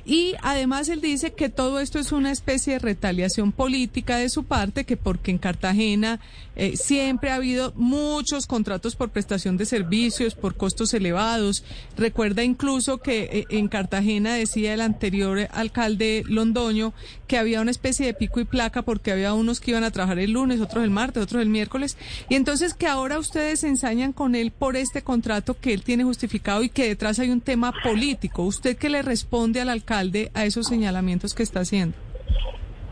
Y 0.06 0.34
además 0.42 0.90
él 0.90 1.00
dice 1.00 1.32
que 1.32 1.48
todo 1.48 1.80
esto 1.80 1.98
es 1.98 2.12
una 2.12 2.30
especie 2.30 2.74
de 2.74 2.78
retaliación 2.78 3.52
política 3.52 4.18
de 4.18 4.28
su 4.28 4.44
parte, 4.44 4.84
que 4.84 4.98
porque 4.98 5.30
en 5.30 5.38
Cartagena 5.38 6.20
eh, 6.56 6.76
siempre 6.76 7.30
ha 7.30 7.36
habido 7.36 7.72
muchos 7.76 8.46
contratos 8.46 8.96
por 8.96 9.10
prestación 9.10 9.56
de 9.56 9.66
servicios, 9.66 10.34
por 10.34 10.54
costos 10.54 10.94
elevados. 10.94 11.64
Recuerda 11.96 12.44
incluso 12.44 12.98
que 12.98 13.22
eh, 13.24 13.46
en 13.50 13.68
Cartagena 13.68 14.34
decía 14.34 14.74
el 14.74 14.80
anterior 14.80 15.48
alcalde 15.52 16.22
Londoño 16.26 16.92
que 17.26 17.38
había 17.38 17.60
una 17.60 17.70
especie 17.70 18.06
de 18.06 18.14
pico 18.14 18.40
y 18.40 18.44
placa 18.44 18.82
porque 18.82 19.12
había 19.12 19.34
unos 19.34 19.60
que 19.60 19.72
iban 19.72 19.84
a 19.84 19.90
trabajar 19.90 20.18
el 20.18 20.32
lunes, 20.32 20.60
otros 20.60 20.84
el 20.84 20.90
martes, 20.90 21.22
otros 21.22 21.42
el 21.42 21.48
miércoles. 21.48 21.96
Y 22.28 22.34
entonces 22.34 22.74
que 22.74 22.86
ahora 22.86 23.18
ustedes 23.18 23.64
ensañan 23.64 24.12
con 24.12 24.34
él 24.34 24.50
por 24.50 24.76
este 24.76 25.02
contrato 25.02 25.54
que 25.58 25.72
él 25.72 25.82
tiene 25.82 26.04
justificado 26.04 26.62
y 26.62 26.68
que 26.68 26.88
detrás 26.88 27.18
hay 27.18 27.30
un 27.30 27.40
tema 27.40 27.72
político. 27.82 28.44
¿Usted 28.44 28.76
qué 28.76 28.88
le 28.88 29.02
responde 29.02 29.60
al 29.60 29.68
alcalde 29.68 30.30
a 30.34 30.44
esos 30.44 30.66
señalamientos 30.66 31.34
que 31.34 31.42
está 31.42 31.60
haciendo? 31.60 31.96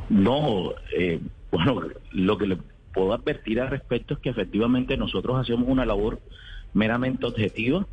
No, 0.09 0.73
eh, 0.99 1.21
bueno, 1.51 1.83
lo 2.13 2.37
que 2.37 2.47
le 2.47 2.59
puedo 2.93 3.13
advertir 3.13 3.61
al 3.61 3.71
respecto 3.71 4.15
es 4.15 4.21
que 4.21 4.31
efectivamente 4.31 4.97
nosotros 4.97 5.39
hacemos 5.39 5.69
una 5.69 5.85
labor 5.85 6.21
meramente 6.75 7.27
objetiva. 7.27 7.87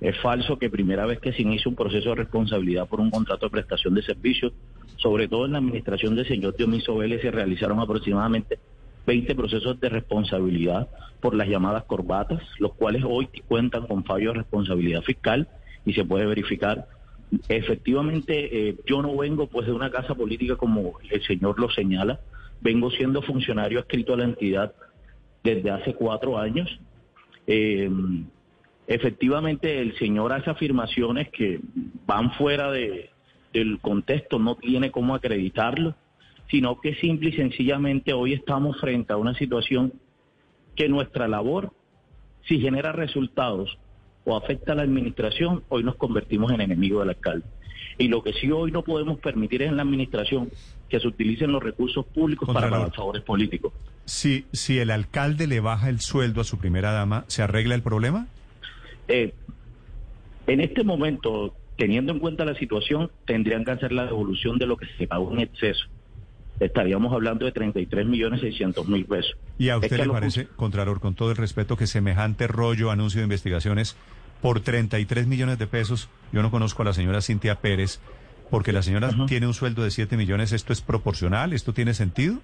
Es 0.00 0.18
falso 0.20 0.58
que 0.58 0.70
primera 0.70 1.04
vez 1.06 1.20
que 1.20 1.32
se 1.32 1.42
inicia 1.42 1.68
un 1.68 1.76
proceso 1.76 2.10
de 2.10 2.14
responsabilidad 2.16 2.88
por 2.88 3.00
un 3.00 3.10
contrato 3.10 3.46
de 3.46 3.50
prestación 3.50 3.94
de 3.94 4.02
servicios, 4.02 4.52
sobre 4.96 5.28
todo 5.28 5.46
en 5.46 5.52
la 5.52 5.58
administración 5.58 6.14
del 6.14 6.26
señor 6.26 6.56
Diomiso 6.56 6.96
Vélez, 6.96 7.20
se 7.20 7.30
realizaron 7.30 7.80
aproximadamente 7.80 8.58
20 9.06 9.34
procesos 9.34 9.80
de 9.80 9.88
responsabilidad 9.88 10.88
por 11.20 11.34
las 11.34 11.48
llamadas 11.48 11.84
corbatas, 11.84 12.42
los 12.58 12.74
cuales 12.74 13.02
hoy 13.06 13.28
cuentan 13.46 13.86
con 13.86 14.04
fallo 14.04 14.32
de 14.32 14.38
responsabilidad 14.38 15.02
fiscal 15.02 15.48
y 15.84 15.92
se 15.92 16.04
puede 16.04 16.26
verificar. 16.26 16.86
Efectivamente, 17.48 18.68
eh, 18.68 18.76
yo 18.86 19.02
no 19.02 19.16
vengo 19.16 19.46
pues 19.46 19.66
de 19.66 19.72
una 19.72 19.90
casa 19.90 20.14
política 20.14 20.56
como 20.56 20.94
el 21.10 21.22
señor 21.22 21.58
lo 21.60 21.70
señala, 21.70 22.20
vengo 22.60 22.90
siendo 22.90 23.22
funcionario 23.22 23.78
adscrito 23.78 24.14
a 24.14 24.18
la 24.18 24.24
entidad 24.24 24.72
desde 25.42 25.70
hace 25.70 25.94
cuatro 25.94 26.38
años. 26.38 26.68
Eh, 27.46 27.90
efectivamente, 28.86 29.80
el 29.80 29.96
señor 29.98 30.32
hace 30.32 30.50
afirmaciones 30.50 31.30
que 31.30 31.60
van 32.06 32.32
fuera 32.32 32.70
de, 32.70 33.10
del 33.52 33.80
contexto, 33.80 34.38
no 34.38 34.56
tiene 34.56 34.90
cómo 34.90 35.14
acreditarlo, 35.14 35.94
sino 36.50 36.80
que 36.80 36.94
simple 36.96 37.30
y 37.30 37.32
sencillamente 37.32 38.12
hoy 38.12 38.34
estamos 38.34 38.78
frente 38.80 39.12
a 39.12 39.16
una 39.16 39.34
situación 39.34 39.92
que 40.74 40.88
nuestra 40.88 41.28
labor, 41.28 41.72
si 42.46 42.60
genera 42.60 42.92
resultados 42.92 43.78
o 44.24 44.36
afecta 44.36 44.72
a 44.72 44.76
la 44.76 44.82
administración, 44.82 45.62
hoy 45.68 45.82
nos 45.82 45.96
convertimos 45.96 46.52
en 46.52 46.60
enemigos 46.60 47.02
del 47.02 47.10
alcalde. 47.10 47.46
Y 48.00 48.08
lo 48.08 48.22
que 48.22 48.32
sí 48.32 48.50
hoy 48.50 48.72
no 48.72 48.82
podemos 48.82 49.18
permitir 49.18 49.60
es 49.60 49.68
en 49.68 49.76
la 49.76 49.82
administración 49.82 50.50
que 50.88 50.98
se 50.98 51.06
utilicen 51.06 51.52
los 51.52 51.62
recursos 51.62 52.06
públicos 52.06 52.48
para 52.50 52.70
pagar 52.70 52.94
favores 52.94 53.22
políticos. 53.22 53.74
Si, 54.06 54.46
si 54.52 54.78
el 54.78 54.90
alcalde 54.90 55.46
le 55.46 55.60
baja 55.60 55.90
el 55.90 56.00
sueldo 56.00 56.40
a 56.40 56.44
su 56.44 56.56
primera 56.56 56.92
dama, 56.92 57.26
¿se 57.28 57.42
arregla 57.42 57.74
el 57.74 57.82
problema? 57.82 58.26
Eh, 59.06 59.34
en 60.46 60.62
este 60.62 60.82
momento, 60.82 61.54
teniendo 61.76 62.12
en 62.12 62.20
cuenta 62.20 62.46
la 62.46 62.54
situación, 62.54 63.10
tendrían 63.26 63.66
que 63.66 63.72
hacer 63.72 63.92
la 63.92 64.06
devolución 64.06 64.56
de 64.56 64.64
lo 64.64 64.78
que 64.78 64.86
se 64.96 65.06
pagó 65.06 65.34
en 65.34 65.40
exceso. 65.40 65.84
Estaríamos 66.58 67.12
hablando 67.12 67.44
de 67.44 67.52
33 67.52 68.06
millones 68.06 68.40
600 68.40 68.88
mil 68.88 69.04
pesos. 69.04 69.36
¿Y 69.58 69.68
a 69.68 69.72
Es 69.74 69.76
usted 69.76 69.90
que 69.90 69.96
le 69.98 70.06
los 70.06 70.14
parece, 70.14 70.46
Contralor, 70.56 71.00
con 71.00 71.14
todo 71.14 71.32
el 71.32 71.36
respeto, 71.36 71.76
que 71.76 71.86
semejante 71.86 72.46
rollo, 72.46 72.90
anuncio 72.90 73.20
de 73.20 73.24
investigaciones 73.24 73.94
por 74.40 74.60
33 74.60 75.26
millones 75.26 75.58
de 75.58 75.66
pesos? 75.66 76.08
Yo 76.32 76.42
no 76.42 76.50
conozco 76.50 76.82
a 76.82 76.86
la 76.86 76.92
señora 76.92 77.20
Cintia 77.20 77.56
Pérez, 77.56 78.00
porque 78.50 78.72
la 78.72 78.82
señora 78.82 79.10
tiene 79.26 79.46
un 79.46 79.54
sueldo 79.54 79.82
de 79.84 79.90
7 79.90 80.16
millones. 80.16 80.52
¿Esto 80.52 80.72
es 80.72 80.80
proporcional? 80.80 81.52
¿Esto 81.52 81.72
tiene 81.72 81.94
sentido? 81.94 82.38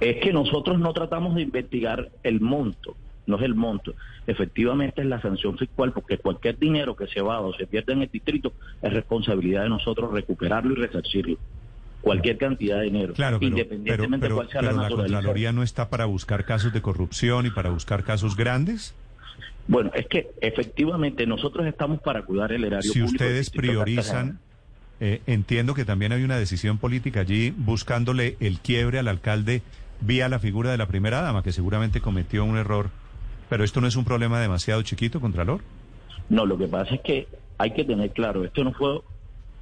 Es 0.00 0.16
que 0.22 0.32
nosotros 0.32 0.78
no 0.78 0.92
tratamos 0.92 1.34
de 1.34 1.42
investigar 1.42 2.08
el 2.22 2.40
monto, 2.40 2.96
no 3.26 3.36
es 3.36 3.42
el 3.42 3.54
monto. 3.54 3.94
Efectivamente 4.26 5.02
es 5.02 5.06
la 5.06 5.20
sanción 5.20 5.58
fiscal, 5.58 5.92
porque 5.92 6.18
cualquier 6.18 6.58
dinero 6.58 6.96
que 6.96 7.06
se 7.06 7.20
va 7.20 7.40
o 7.40 7.52
se 7.54 7.66
pierde 7.66 7.92
en 7.92 8.02
el 8.02 8.10
distrito 8.10 8.52
es 8.80 8.92
responsabilidad 8.92 9.62
de 9.64 9.68
nosotros 9.68 10.10
recuperarlo 10.12 10.72
y 10.72 10.76
resarcirlo. 10.76 11.36
Cualquier 12.00 12.38
cantidad 12.38 12.78
de 12.78 12.84
dinero, 12.84 13.12
Claro, 13.12 13.38
pero, 13.38 13.50
pero, 13.54 13.60
independientemente 13.62 14.24
pero- 14.24 14.36
cuál 14.36 14.48
sea 14.48 14.62
la 14.62 14.72
la 14.72 14.82
naturaleza. 14.84 15.14
Contraloría 15.16 15.52
no 15.52 15.62
está 15.62 15.90
para 15.90 16.06
buscar 16.06 16.46
casos 16.46 16.72
de 16.72 16.80
corrupción 16.80 17.44
y 17.44 17.50
para 17.50 17.68
buscar 17.68 18.02
casos 18.04 18.36
grandes. 18.36 18.94
Bueno, 19.70 19.92
es 19.94 20.08
que 20.08 20.32
efectivamente 20.40 21.28
nosotros 21.28 21.64
estamos 21.64 22.00
para 22.00 22.22
cuidar 22.22 22.50
el 22.50 22.64
erario 22.64 22.92
Si 22.92 22.98
público. 22.98 23.22
del 23.22 23.30
ustedes 23.30 23.50
priorizan, 23.50 24.40
eh, 24.98 25.20
entiendo 25.28 25.74
que 25.74 25.84
también 25.84 26.10
hay 26.10 26.24
una 26.24 26.36
decisión 26.36 26.78
política 26.78 27.20
allí 27.20 27.54
buscándole 27.56 28.36
el 28.40 28.58
quiebre 28.58 28.98
al 28.98 29.06
alcalde 29.06 29.62
vía 30.00 30.28
la 30.28 30.40
figura 30.40 30.72
de 30.72 30.76
la 30.76 30.86
primera 30.86 31.20
dama, 31.20 31.44
que 31.44 31.52
seguramente 31.52 32.00
cometió 32.00 32.44
un 32.44 32.56
error. 32.56 32.90
Pero 33.48 33.62
esto 33.62 33.80
no 33.80 33.86
es 33.86 33.94
un 33.94 34.04
problema 34.04 34.40
demasiado 34.40 34.82
chiquito, 34.82 35.20
Contralor. 35.20 35.60
No, 36.28 36.46
lo 36.46 36.58
que 36.58 36.66
pasa 36.66 36.96
es 36.96 37.00
que 37.02 37.28
hay 37.56 37.70
que 37.70 37.84
tener 37.84 38.10
claro, 38.10 38.44
esto 38.44 38.64
no 38.64 38.72
fue 38.72 39.02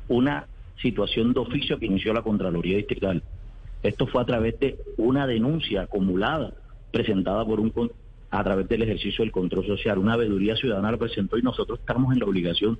una 0.09 0.47
situación 0.81 1.35
de 1.35 1.41
oficio 1.41 1.79
que 1.79 1.85
inició 1.85 2.15
la 2.15 2.23
Contraloría 2.23 2.79
Distrital. 2.79 3.23
Esto 3.83 4.07
fue 4.07 4.23
a 4.23 4.25
través 4.25 4.59
de 4.59 4.79
una 4.97 5.27
denuncia 5.27 5.83
acumulada 5.83 6.55
presentada 6.93 7.45
por 7.45 7.61
un 7.61 7.69
a 8.31 8.45
través 8.45 8.69
del 8.69 8.83
ejercicio 8.83 9.25
del 9.25 9.33
control 9.33 9.67
social. 9.67 9.99
Una 9.99 10.17
veeduría 10.17 10.57
ciudadana 10.57 10.93
la 10.93 10.99
presentó 10.99 11.39
y 11.39 11.43
nosotros 11.43 11.79
estamos 11.81 12.13
en 12.13 12.21
la 12.21 12.27
obligación 12.27 12.79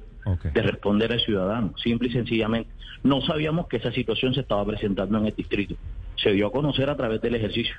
de 0.53 0.63
responder 0.63 1.13
al 1.13 1.21
ciudadano. 1.21 1.75
Simple 1.83 2.09
y 2.09 2.13
sencillamente. 2.13 2.71
No 3.03 3.21
sabíamos 3.23 3.69
que 3.69 3.79
esa 3.79 3.93
situación 3.93 4.35
se 4.35 4.41
estaba 4.41 4.65
presentando 4.65 5.19
en 5.19 5.27
el 5.27 5.35
distrito. 5.35 5.77
Se 6.17 6.33
dio 6.33 6.49
a 6.49 6.53
conocer 6.53 6.91
a 6.91 6.97
través 6.97 7.21
del 7.21 7.37
ejercicio. 7.37 7.75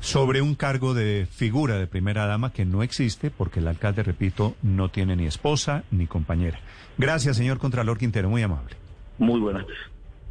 Sobre 0.00 0.42
un 0.42 0.54
cargo 0.54 0.92
de 0.92 1.26
figura 1.30 1.78
de 1.78 1.86
primera 1.86 2.26
dama 2.26 2.52
que 2.52 2.66
no 2.66 2.82
existe 2.82 3.30
porque 3.30 3.60
el 3.60 3.68
alcalde, 3.68 4.02
repito, 4.02 4.54
no 4.62 4.90
tiene 4.90 5.16
ni 5.16 5.24
esposa 5.26 5.84
ni 5.90 6.06
compañera. 6.06 6.60
Gracias, 6.98 7.36
señor 7.36 7.58
Contralor 7.58 7.96
Quintero, 7.98 8.28
muy 8.28 8.42
amable. 8.42 8.76
Muy 9.18 9.40
buenas. 9.40 9.64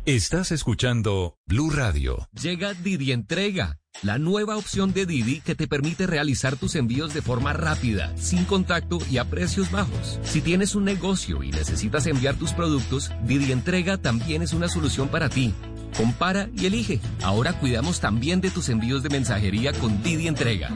Estás 0.06 0.51
escuchando 0.51 1.38
Blue 1.45 1.69
Radio. 1.69 2.27
Llega 2.33 2.73
Didi 2.73 3.14
Entrega, 3.14 3.80
la 4.01 4.17
nueva 4.17 4.57
opción 4.57 4.91
de 4.91 5.06
Didi 5.06 5.40
que 5.40 5.56
te 5.56 5.65
permite 5.65 6.07
realizar 6.07 6.57
tus 6.57 6.75
envíos 6.75 7.14
de 7.14 7.22
forma 7.22 7.53
rápida, 7.53 8.11
sin 8.17 8.43
contacto 8.43 8.98
y 9.09 9.17
a 9.17 9.30
precios 9.30 9.72
bajos. 9.72 10.19
Si 10.23 10.41
tienes 10.41 10.75
un 10.75 10.83
negocio 10.83 11.41
y 11.41 11.51
necesitas 11.51 12.06
enviar 12.06 12.35
tus 12.35 12.51
productos, 12.51 13.11
Didi 13.23 13.53
Entrega 13.53 13.98
también 13.98 14.41
es 14.41 14.51
una 14.51 14.67
solución 14.67 15.07
para 15.07 15.30
ti. 15.30 15.53
Compara 15.95 16.49
y 16.53 16.65
elige. 16.65 16.99
Ahora 17.22 17.57
cuidamos 17.57 18.01
también 18.01 18.41
de 18.41 18.51
tus 18.51 18.67
envíos 18.67 19.03
de 19.03 19.09
mensajería 19.09 19.72
con 19.72 20.03
Didi 20.03 20.27
Entrega. 20.27 20.75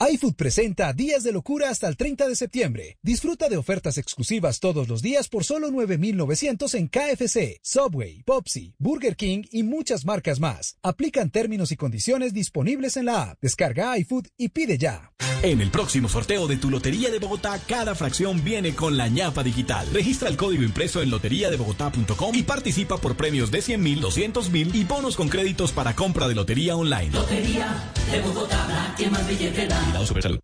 iFood 0.00 0.34
presenta 0.34 0.92
Días 0.92 1.24
de 1.24 1.32
Locura 1.32 1.70
hasta 1.70 1.88
el 1.88 1.96
30 1.96 2.28
de 2.28 2.36
septiembre. 2.36 2.98
Disfruta 3.02 3.48
de 3.48 3.56
ofertas 3.56 3.98
exclusivas 3.98 4.60
todos 4.60 4.86
los 4.86 5.02
días 5.02 5.28
por 5.28 5.42
solo 5.42 5.72
9,900 5.72 6.72
en 6.74 6.86
KFC, 6.86 7.58
Subway, 7.62 8.22
Popsi, 8.22 8.76
Burger 8.78 9.16
King 9.16 9.42
y 9.50 9.64
muchas 9.64 10.04
marcas 10.04 10.38
más. 10.38 10.76
Aplican 10.84 11.30
términos 11.30 11.72
y 11.72 11.76
condiciones 11.76 12.32
disponibles 12.32 12.96
en 12.96 13.06
la 13.06 13.30
app. 13.30 13.38
Descarga 13.42 13.98
iFood 13.98 14.28
y 14.36 14.50
pide 14.50 14.78
ya. 14.78 15.10
En 15.42 15.60
el 15.60 15.70
próximo 15.70 16.08
sorteo 16.08 16.48
de 16.48 16.56
tu 16.56 16.68
Lotería 16.68 17.10
de 17.10 17.20
Bogotá, 17.20 17.60
cada 17.66 17.94
fracción 17.94 18.42
viene 18.42 18.74
con 18.74 18.96
la 18.96 19.08
ñapa 19.08 19.44
digital. 19.44 19.88
Registra 19.92 20.28
el 20.28 20.36
código 20.36 20.64
impreso 20.64 21.00
en 21.00 21.10
loteriadebogotá.com 21.10 22.34
y 22.34 22.42
participa 22.42 22.98
por 22.98 23.16
premios 23.16 23.50
de 23.52 23.62
100 23.62 23.80
mil, 23.80 24.00
200 24.00 24.50
mil 24.50 24.74
y 24.74 24.82
bonos 24.82 25.16
con 25.16 25.28
créditos 25.28 25.70
para 25.70 25.94
compra 25.94 26.26
de 26.26 26.34
lotería 26.34 26.76
online. 26.76 27.10
Lotería 27.12 27.92
de 28.10 28.20
Bogotá, 28.20 28.66
la 28.68 28.94
que 28.96 29.08
más 29.10 29.28
billete 29.28 29.66
da. 29.68 29.87
Supersalud. 30.04 30.40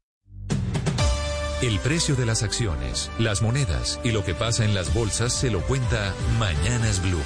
El 1.62 1.78
precio 1.78 2.14
de 2.14 2.26
las 2.26 2.42
acciones, 2.42 3.10
las 3.18 3.40
monedas 3.40 3.98
y 4.05 4.12
lo 4.12 4.24
que 4.24 4.34
pasa 4.34 4.64
en 4.64 4.74
las 4.74 4.92
bolsas 4.92 5.32
se 5.32 5.50
lo 5.50 5.60
cuenta 5.62 6.14
Mañanas 6.39 7.00
Blue. 7.00 7.23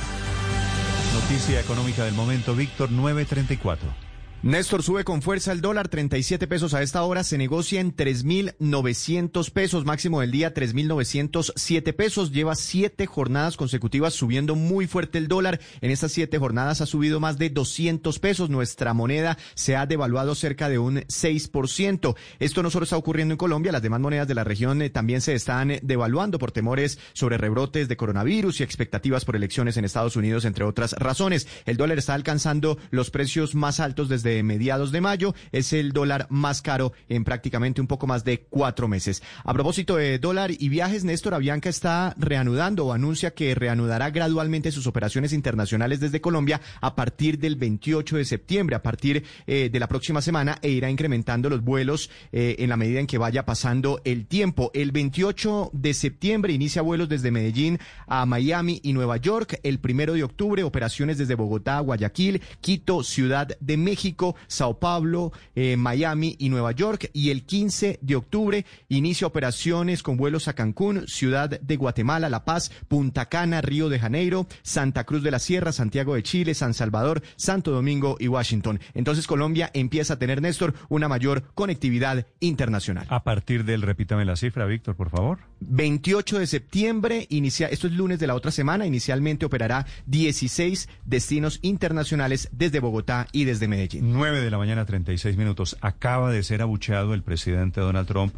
Noticia 1.15 1.61
económica 1.61 2.05
del 2.05 2.15
momento, 2.15 2.55
Víctor 2.55 2.93
934. 2.93 4.08
Néstor 4.41 4.85
sube 4.85 5.03
con 5.03 5.21
fuerza 5.21 5.51
el 5.51 5.61
dólar, 5.61 5.89
37 5.89 6.47
pesos 6.47 6.73
a 6.73 6.81
esta 6.81 7.03
hora, 7.03 7.25
se 7.25 7.37
negocia 7.39 7.81
en 7.81 7.97
3.900 7.97 9.51
pesos, 9.51 9.85
máximo 9.85 10.21
del 10.21 10.31
día 10.31 10.55
3.907 10.55 11.93
pesos, 11.93 12.31
lleva 12.31 12.55
siete 12.55 13.07
jornadas 13.07 13.57
consecutivas 13.57 14.15
subiendo 14.15 14.55
muy 14.55 14.87
fuerte 14.87 15.19
el 15.19 15.27
dólar, 15.27 15.59
en 15.81 15.91
estas 15.91 16.13
siete 16.13 16.39
jornadas 16.39 16.81
ha 16.81 16.87
subido 16.87 17.19
más 17.19 17.37
de 17.37 17.51
200 17.51 18.17
pesos, 18.21 18.49
nuestra 18.49 18.95
moneda 18.95 19.37
se 19.55 19.75
ha 19.75 19.87
devaluado 19.87 20.37
cerca 20.37 20.69
de 20.69 20.79
un 20.79 20.99
6%, 20.99 22.15
esto 22.39 22.63
no 22.63 22.71
solo 22.71 22.85
está 22.85 22.97
ocurriendo 22.97 23.35
en 23.35 23.39
Colombia, 23.39 23.73
las 23.73 23.83
demás 23.83 23.99
monedas 23.99 24.29
de 24.29 24.37
la 24.37 24.45
región 24.45 24.83
eh, 24.83 24.89
también 24.89 25.21
se 25.21 25.35
están 25.35 25.73
eh, 25.73 25.81
devaluando 25.83 26.39
por 26.39 26.53
temores 26.53 27.01
sobre 27.13 27.39
rebrotes 27.39 27.89
de 27.89 27.97
coronavirus 27.97 28.61
y 28.61 28.63
expectativas 28.63 29.25
por 29.25 29.35
elecciones 29.35 29.77
en 29.77 29.85
Estados 29.85 30.15
Unidos, 30.15 30.45
entre 30.45 30.63
otras 30.63 30.93
razones, 30.93 31.49
el 31.67 31.77
dólar 31.77 31.99
está 31.99 32.15
alcanzando 32.15 32.79
los 32.93 33.11
precios 33.11 33.57
más 33.57 33.81
altos 33.81 34.09
desde 34.09 34.28
mediados 34.43 34.93
de 34.93 35.01
mayo. 35.01 35.35
Es 35.53 35.73
el 35.73 35.93
dólar 35.93 36.27
más 36.31 36.63
caro 36.63 36.93
en 37.09 37.25
prácticamente 37.25 37.81
un 37.81 37.87
poco 37.87 38.07
más 38.07 38.25
de 38.25 38.47
cuatro 38.49 38.89
meses. 38.89 39.23
A 39.45 39.53
propósito 39.53 39.97
de 39.97 40.19
dólar 40.19 40.51
y 40.51 40.69
viajes, 40.69 41.05
Néstor 41.05 41.35
Avianca 41.35 41.69
está 41.69 42.15
reanudando 42.19 42.87
o 42.87 42.93
anuncia 42.93 43.35
que 43.35 43.55
reanudará 43.55 44.11
gradualmente 44.11 44.73
sus 44.73 44.87
operaciones 44.87 45.33
internacionales 45.33 46.01
desde 46.01 46.21
Colombia 46.21 46.61
a 46.81 46.95
partir 46.95 47.39
del 47.39 47.57
28 47.57 48.17
de 48.17 48.25
septiembre, 48.25 48.77
a 48.77 48.83
partir 48.83 49.25
eh, 49.47 49.69
de 49.71 49.81
la 49.81 49.89
próxima 49.89 50.23
semana, 50.23 50.59
e 50.63 50.71
irá 50.71 50.91
incrementando 50.91 51.51
los 51.51 51.63
vuelos 51.63 52.11
eh, 52.33 52.57
en 52.59 52.69
la 52.69 52.77
medida 52.77 53.01
en 53.01 53.07
que 53.07 53.19
vaya 53.19 53.45
pasando 53.45 54.01
el 54.05 54.27
tiempo. 54.27 54.71
El 54.75 54.93
28 54.93 55.71
de 55.73 55.95
septiembre 55.95 56.53
inicia 56.53 56.83
vuelos 56.83 57.09
desde 57.09 57.31
Medellín 57.31 57.79
a 58.07 58.27
Miami 58.27 58.81
y 58.83 58.93
Nueva 58.93 59.17
York. 59.17 59.61
El 59.63 59.79
primero 59.79 60.15
de 60.15 60.25
octubre, 60.25 60.63
operaciones 60.63 61.19
desde 61.19 61.35
Bogotá, 61.35 61.81
Guayaquil, 61.81 62.43
Quito, 62.61 63.03
Ciudad 63.03 63.57
de 63.61 63.77
México 63.77 64.18
México, 64.19 64.37
Sao 64.49 64.79
Paulo, 64.79 65.33
eh, 65.55 65.77
Miami 65.77 66.35
y 66.39 66.49
Nueva 66.49 66.73
York. 66.73 67.11
Y 67.13 67.31
el 67.31 67.45
15 67.45 68.01
de 68.03 68.17
octubre 68.17 68.67
inicia 68.89 69.27
operaciones 69.27 70.03
con 70.03 70.17
vuelos 70.17 70.49
a 70.49 70.55
Cancún, 70.55 71.07
Ciudad 71.07 71.49
de 71.61 71.77
Guatemala, 71.77 72.29
La 72.29 72.45
Paz, 72.45 72.71
Punta 72.89 73.27
Cana, 73.27 73.61
Río 73.61 73.89
de 73.89 74.01
Janeiro, 74.01 74.47
Santa 74.63 75.05
Cruz 75.05 75.23
de 75.23 75.31
la 75.31 75.39
Sierra, 75.39 75.73
Santiago 75.73 76.15
de 76.15 76.23
Chile, 76.23 76.55
San 76.55 76.75
Salvador, 76.75 77.23
Santo 77.37 77.71
Domingo 77.71 78.17
y 78.19 78.29
Washington. 78.29 78.81
Entonces 78.95 79.27
Colombia 79.27 79.71
empieza 79.73 80.15
a 80.15 80.19
tener, 80.19 80.43
Néstor, 80.43 80.75
una 80.89 81.09
mayor 81.09 81.45
conectividad 81.55 82.27
internacional. 82.41 83.07
A 83.09 83.23
partir 83.23 83.65
del, 83.65 83.83
repítame 83.83 84.25
la 84.25 84.37
cifra, 84.37 84.67
Víctor, 84.67 84.97
por 84.97 85.11
favor. 85.11 85.39
28 85.61 86.39
de 86.39 86.47
septiembre, 86.47 87.27
inicia, 87.31 87.67
esto 87.69 87.87
es 87.87 87.93
lunes 87.93 88.19
de 88.19 88.27
la 88.27 88.35
otra 88.35 88.51
semana, 88.51 88.87
inicialmente 88.87 89.47
operará 89.47 89.87
16 90.07 90.89
destinos 91.05 91.59
internacionales 91.63 92.49
desde 92.53 92.81
Bogotá 92.81 93.27
y 93.33 93.45
desde 93.45 93.69
Medellín. 93.69 94.13
9 94.13 94.41
de 94.41 94.51
la 94.51 94.59
mañana, 94.59 94.85
36 94.85 95.37
minutos. 95.37 95.77
Acaba 95.81 96.31
de 96.31 96.43
ser 96.43 96.63
abucheado 96.63 97.15
el 97.15 97.23
presidente 97.23 97.81
Donald 97.81 98.07
Trump. 98.07 98.35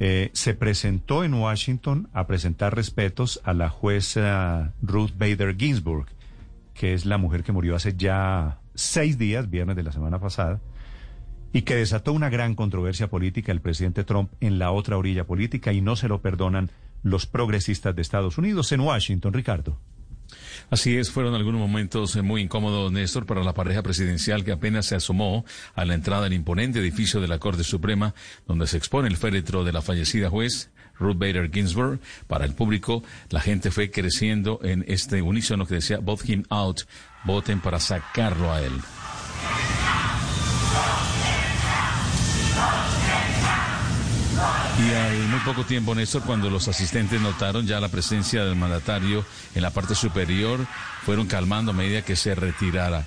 Eh, 0.00 0.30
se 0.32 0.54
presentó 0.54 1.24
en 1.24 1.34
Washington 1.34 2.08
a 2.12 2.26
presentar 2.26 2.74
respetos 2.74 3.40
a 3.42 3.52
la 3.52 3.68
jueza 3.68 4.72
Ruth 4.80 5.10
Bader 5.18 5.56
Ginsburg, 5.56 6.06
que 6.72 6.94
es 6.94 7.04
la 7.04 7.18
mujer 7.18 7.42
que 7.42 7.52
murió 7.52 7.74
hace 7.74 7.94
ya 7.96 8.60
seis 8.74 9.18
días, 9.18 9.50
viernes 9.50 9.74
de 9.74 9.82
la 9.82 9.90
semana 9.90 10.20
pasada, 10.20 10.60
y 11.52 11.62
que 11.62 11.76
desató 11.76 12.12
una 12.12 12.28
gran 12.28 12.54
controversia 12.54 13.08
política 13.08 13.52
el 13.52 13.60
presidente 13.60 14.04
Trump 14.04 14.30
en 14.40 14.58
la 14.58 14.70
otra 14.70 14.96
orilla 14.96 15.24
política 15.24 15.72
y 15.72 15.80
no 15.80 15.96
se 15.96 16.08
lo 16.08 16.20
perdonan 16.20 16.70
los 17.02 17.26
progresistas 17.26 17.94
de 17.94 18.02
Estados 18.02 18.38
Unidos 18.38 18.72
en 18.72 18.80
Washington, 18.80 19.32
Ricardo. 19.32 19.78
Así 20.70 20.96
es, 20.96 21.10
fueron 21.10 21.34
algunos 21.34 21.60
momentos 21.60 22.14
eh, 22.16 22.22
muy 22.22 22.42
incómodos, 22.42 22.92
Néstor, 22.92 23.24
para 23.24 23.42
la 23.42 23.54
pareja 23.54 23.82
presidencial 23.82 24.44
que 24.44 24.52
apenas 24.52 24.86
se 24.86 24.96
asomó 24.96 25.46
a 25.74 25.84
la 25.86 25.94
entrada 25.94 26.24
del 26.24 26.34
imponente 26.34 26.80
edificio 26.80 27.20
de 27.20 27.28
la 27.28 27.38
Corte 27.38 27.64
Suprema, 27.64 28.14
donde 28.46 28.66
se 28.66 28.76
expone 28.76 29.08
el 29.08 29.16
féretro 29.16 29.64
de 29.64 29.72
la 29.72 29.80
fallecida 29.80 30.28
juez 30.28 30.70
Ruth 30.98 31.16
Bader 31.16 31.50
Ginsburg. 31.50 32.00
Para 32.26 32.44
el 32.44 32.54
público, 32.54 33.02
la 33.30 33.40
gente 33.40 33.70
fue 33.70 33.90
creciendo 33.90 34.60
en 34.62 34.84
este 34.88 35.22
unísono 35.22 35.64
que 35.66 35.76
decía, 35.76 35.98
vote 35.98 36.30
him 36.30 36.44
out, 36.50 36.82
voten 37.24 37.60
para 37.60 37.80
sacarlo 37.80 38.52
a 38.52 38.60
él. 38.60 38.72
Y 44.78 44.94
al 44.94 45.28
muy 45.28 45.40
poco 45.40 45.64
tiempo, 45.64 45.92
Néstor, 45.94 46.22
cuando 46.22 46.48
los 46.50 46.68
asistentes 46.68 47.20
notaron 47.20 47.66
ya 47.66 47.80
la 47.80 47.88
presencia 47.88 48.44
del 48.44 48.54
mandatario 48.54 49.24
en 49.56 49.62
la 49.62 49.70
parte 49.70 49.96
superior, 49.96 50.64
fueron 51.04 51.26
calmando 51.26 51.72
a 51.72 51.74
medida 51.74 52.02
que 52.02 52.14
se 52.14 52.34
retirara. 52.36 53.04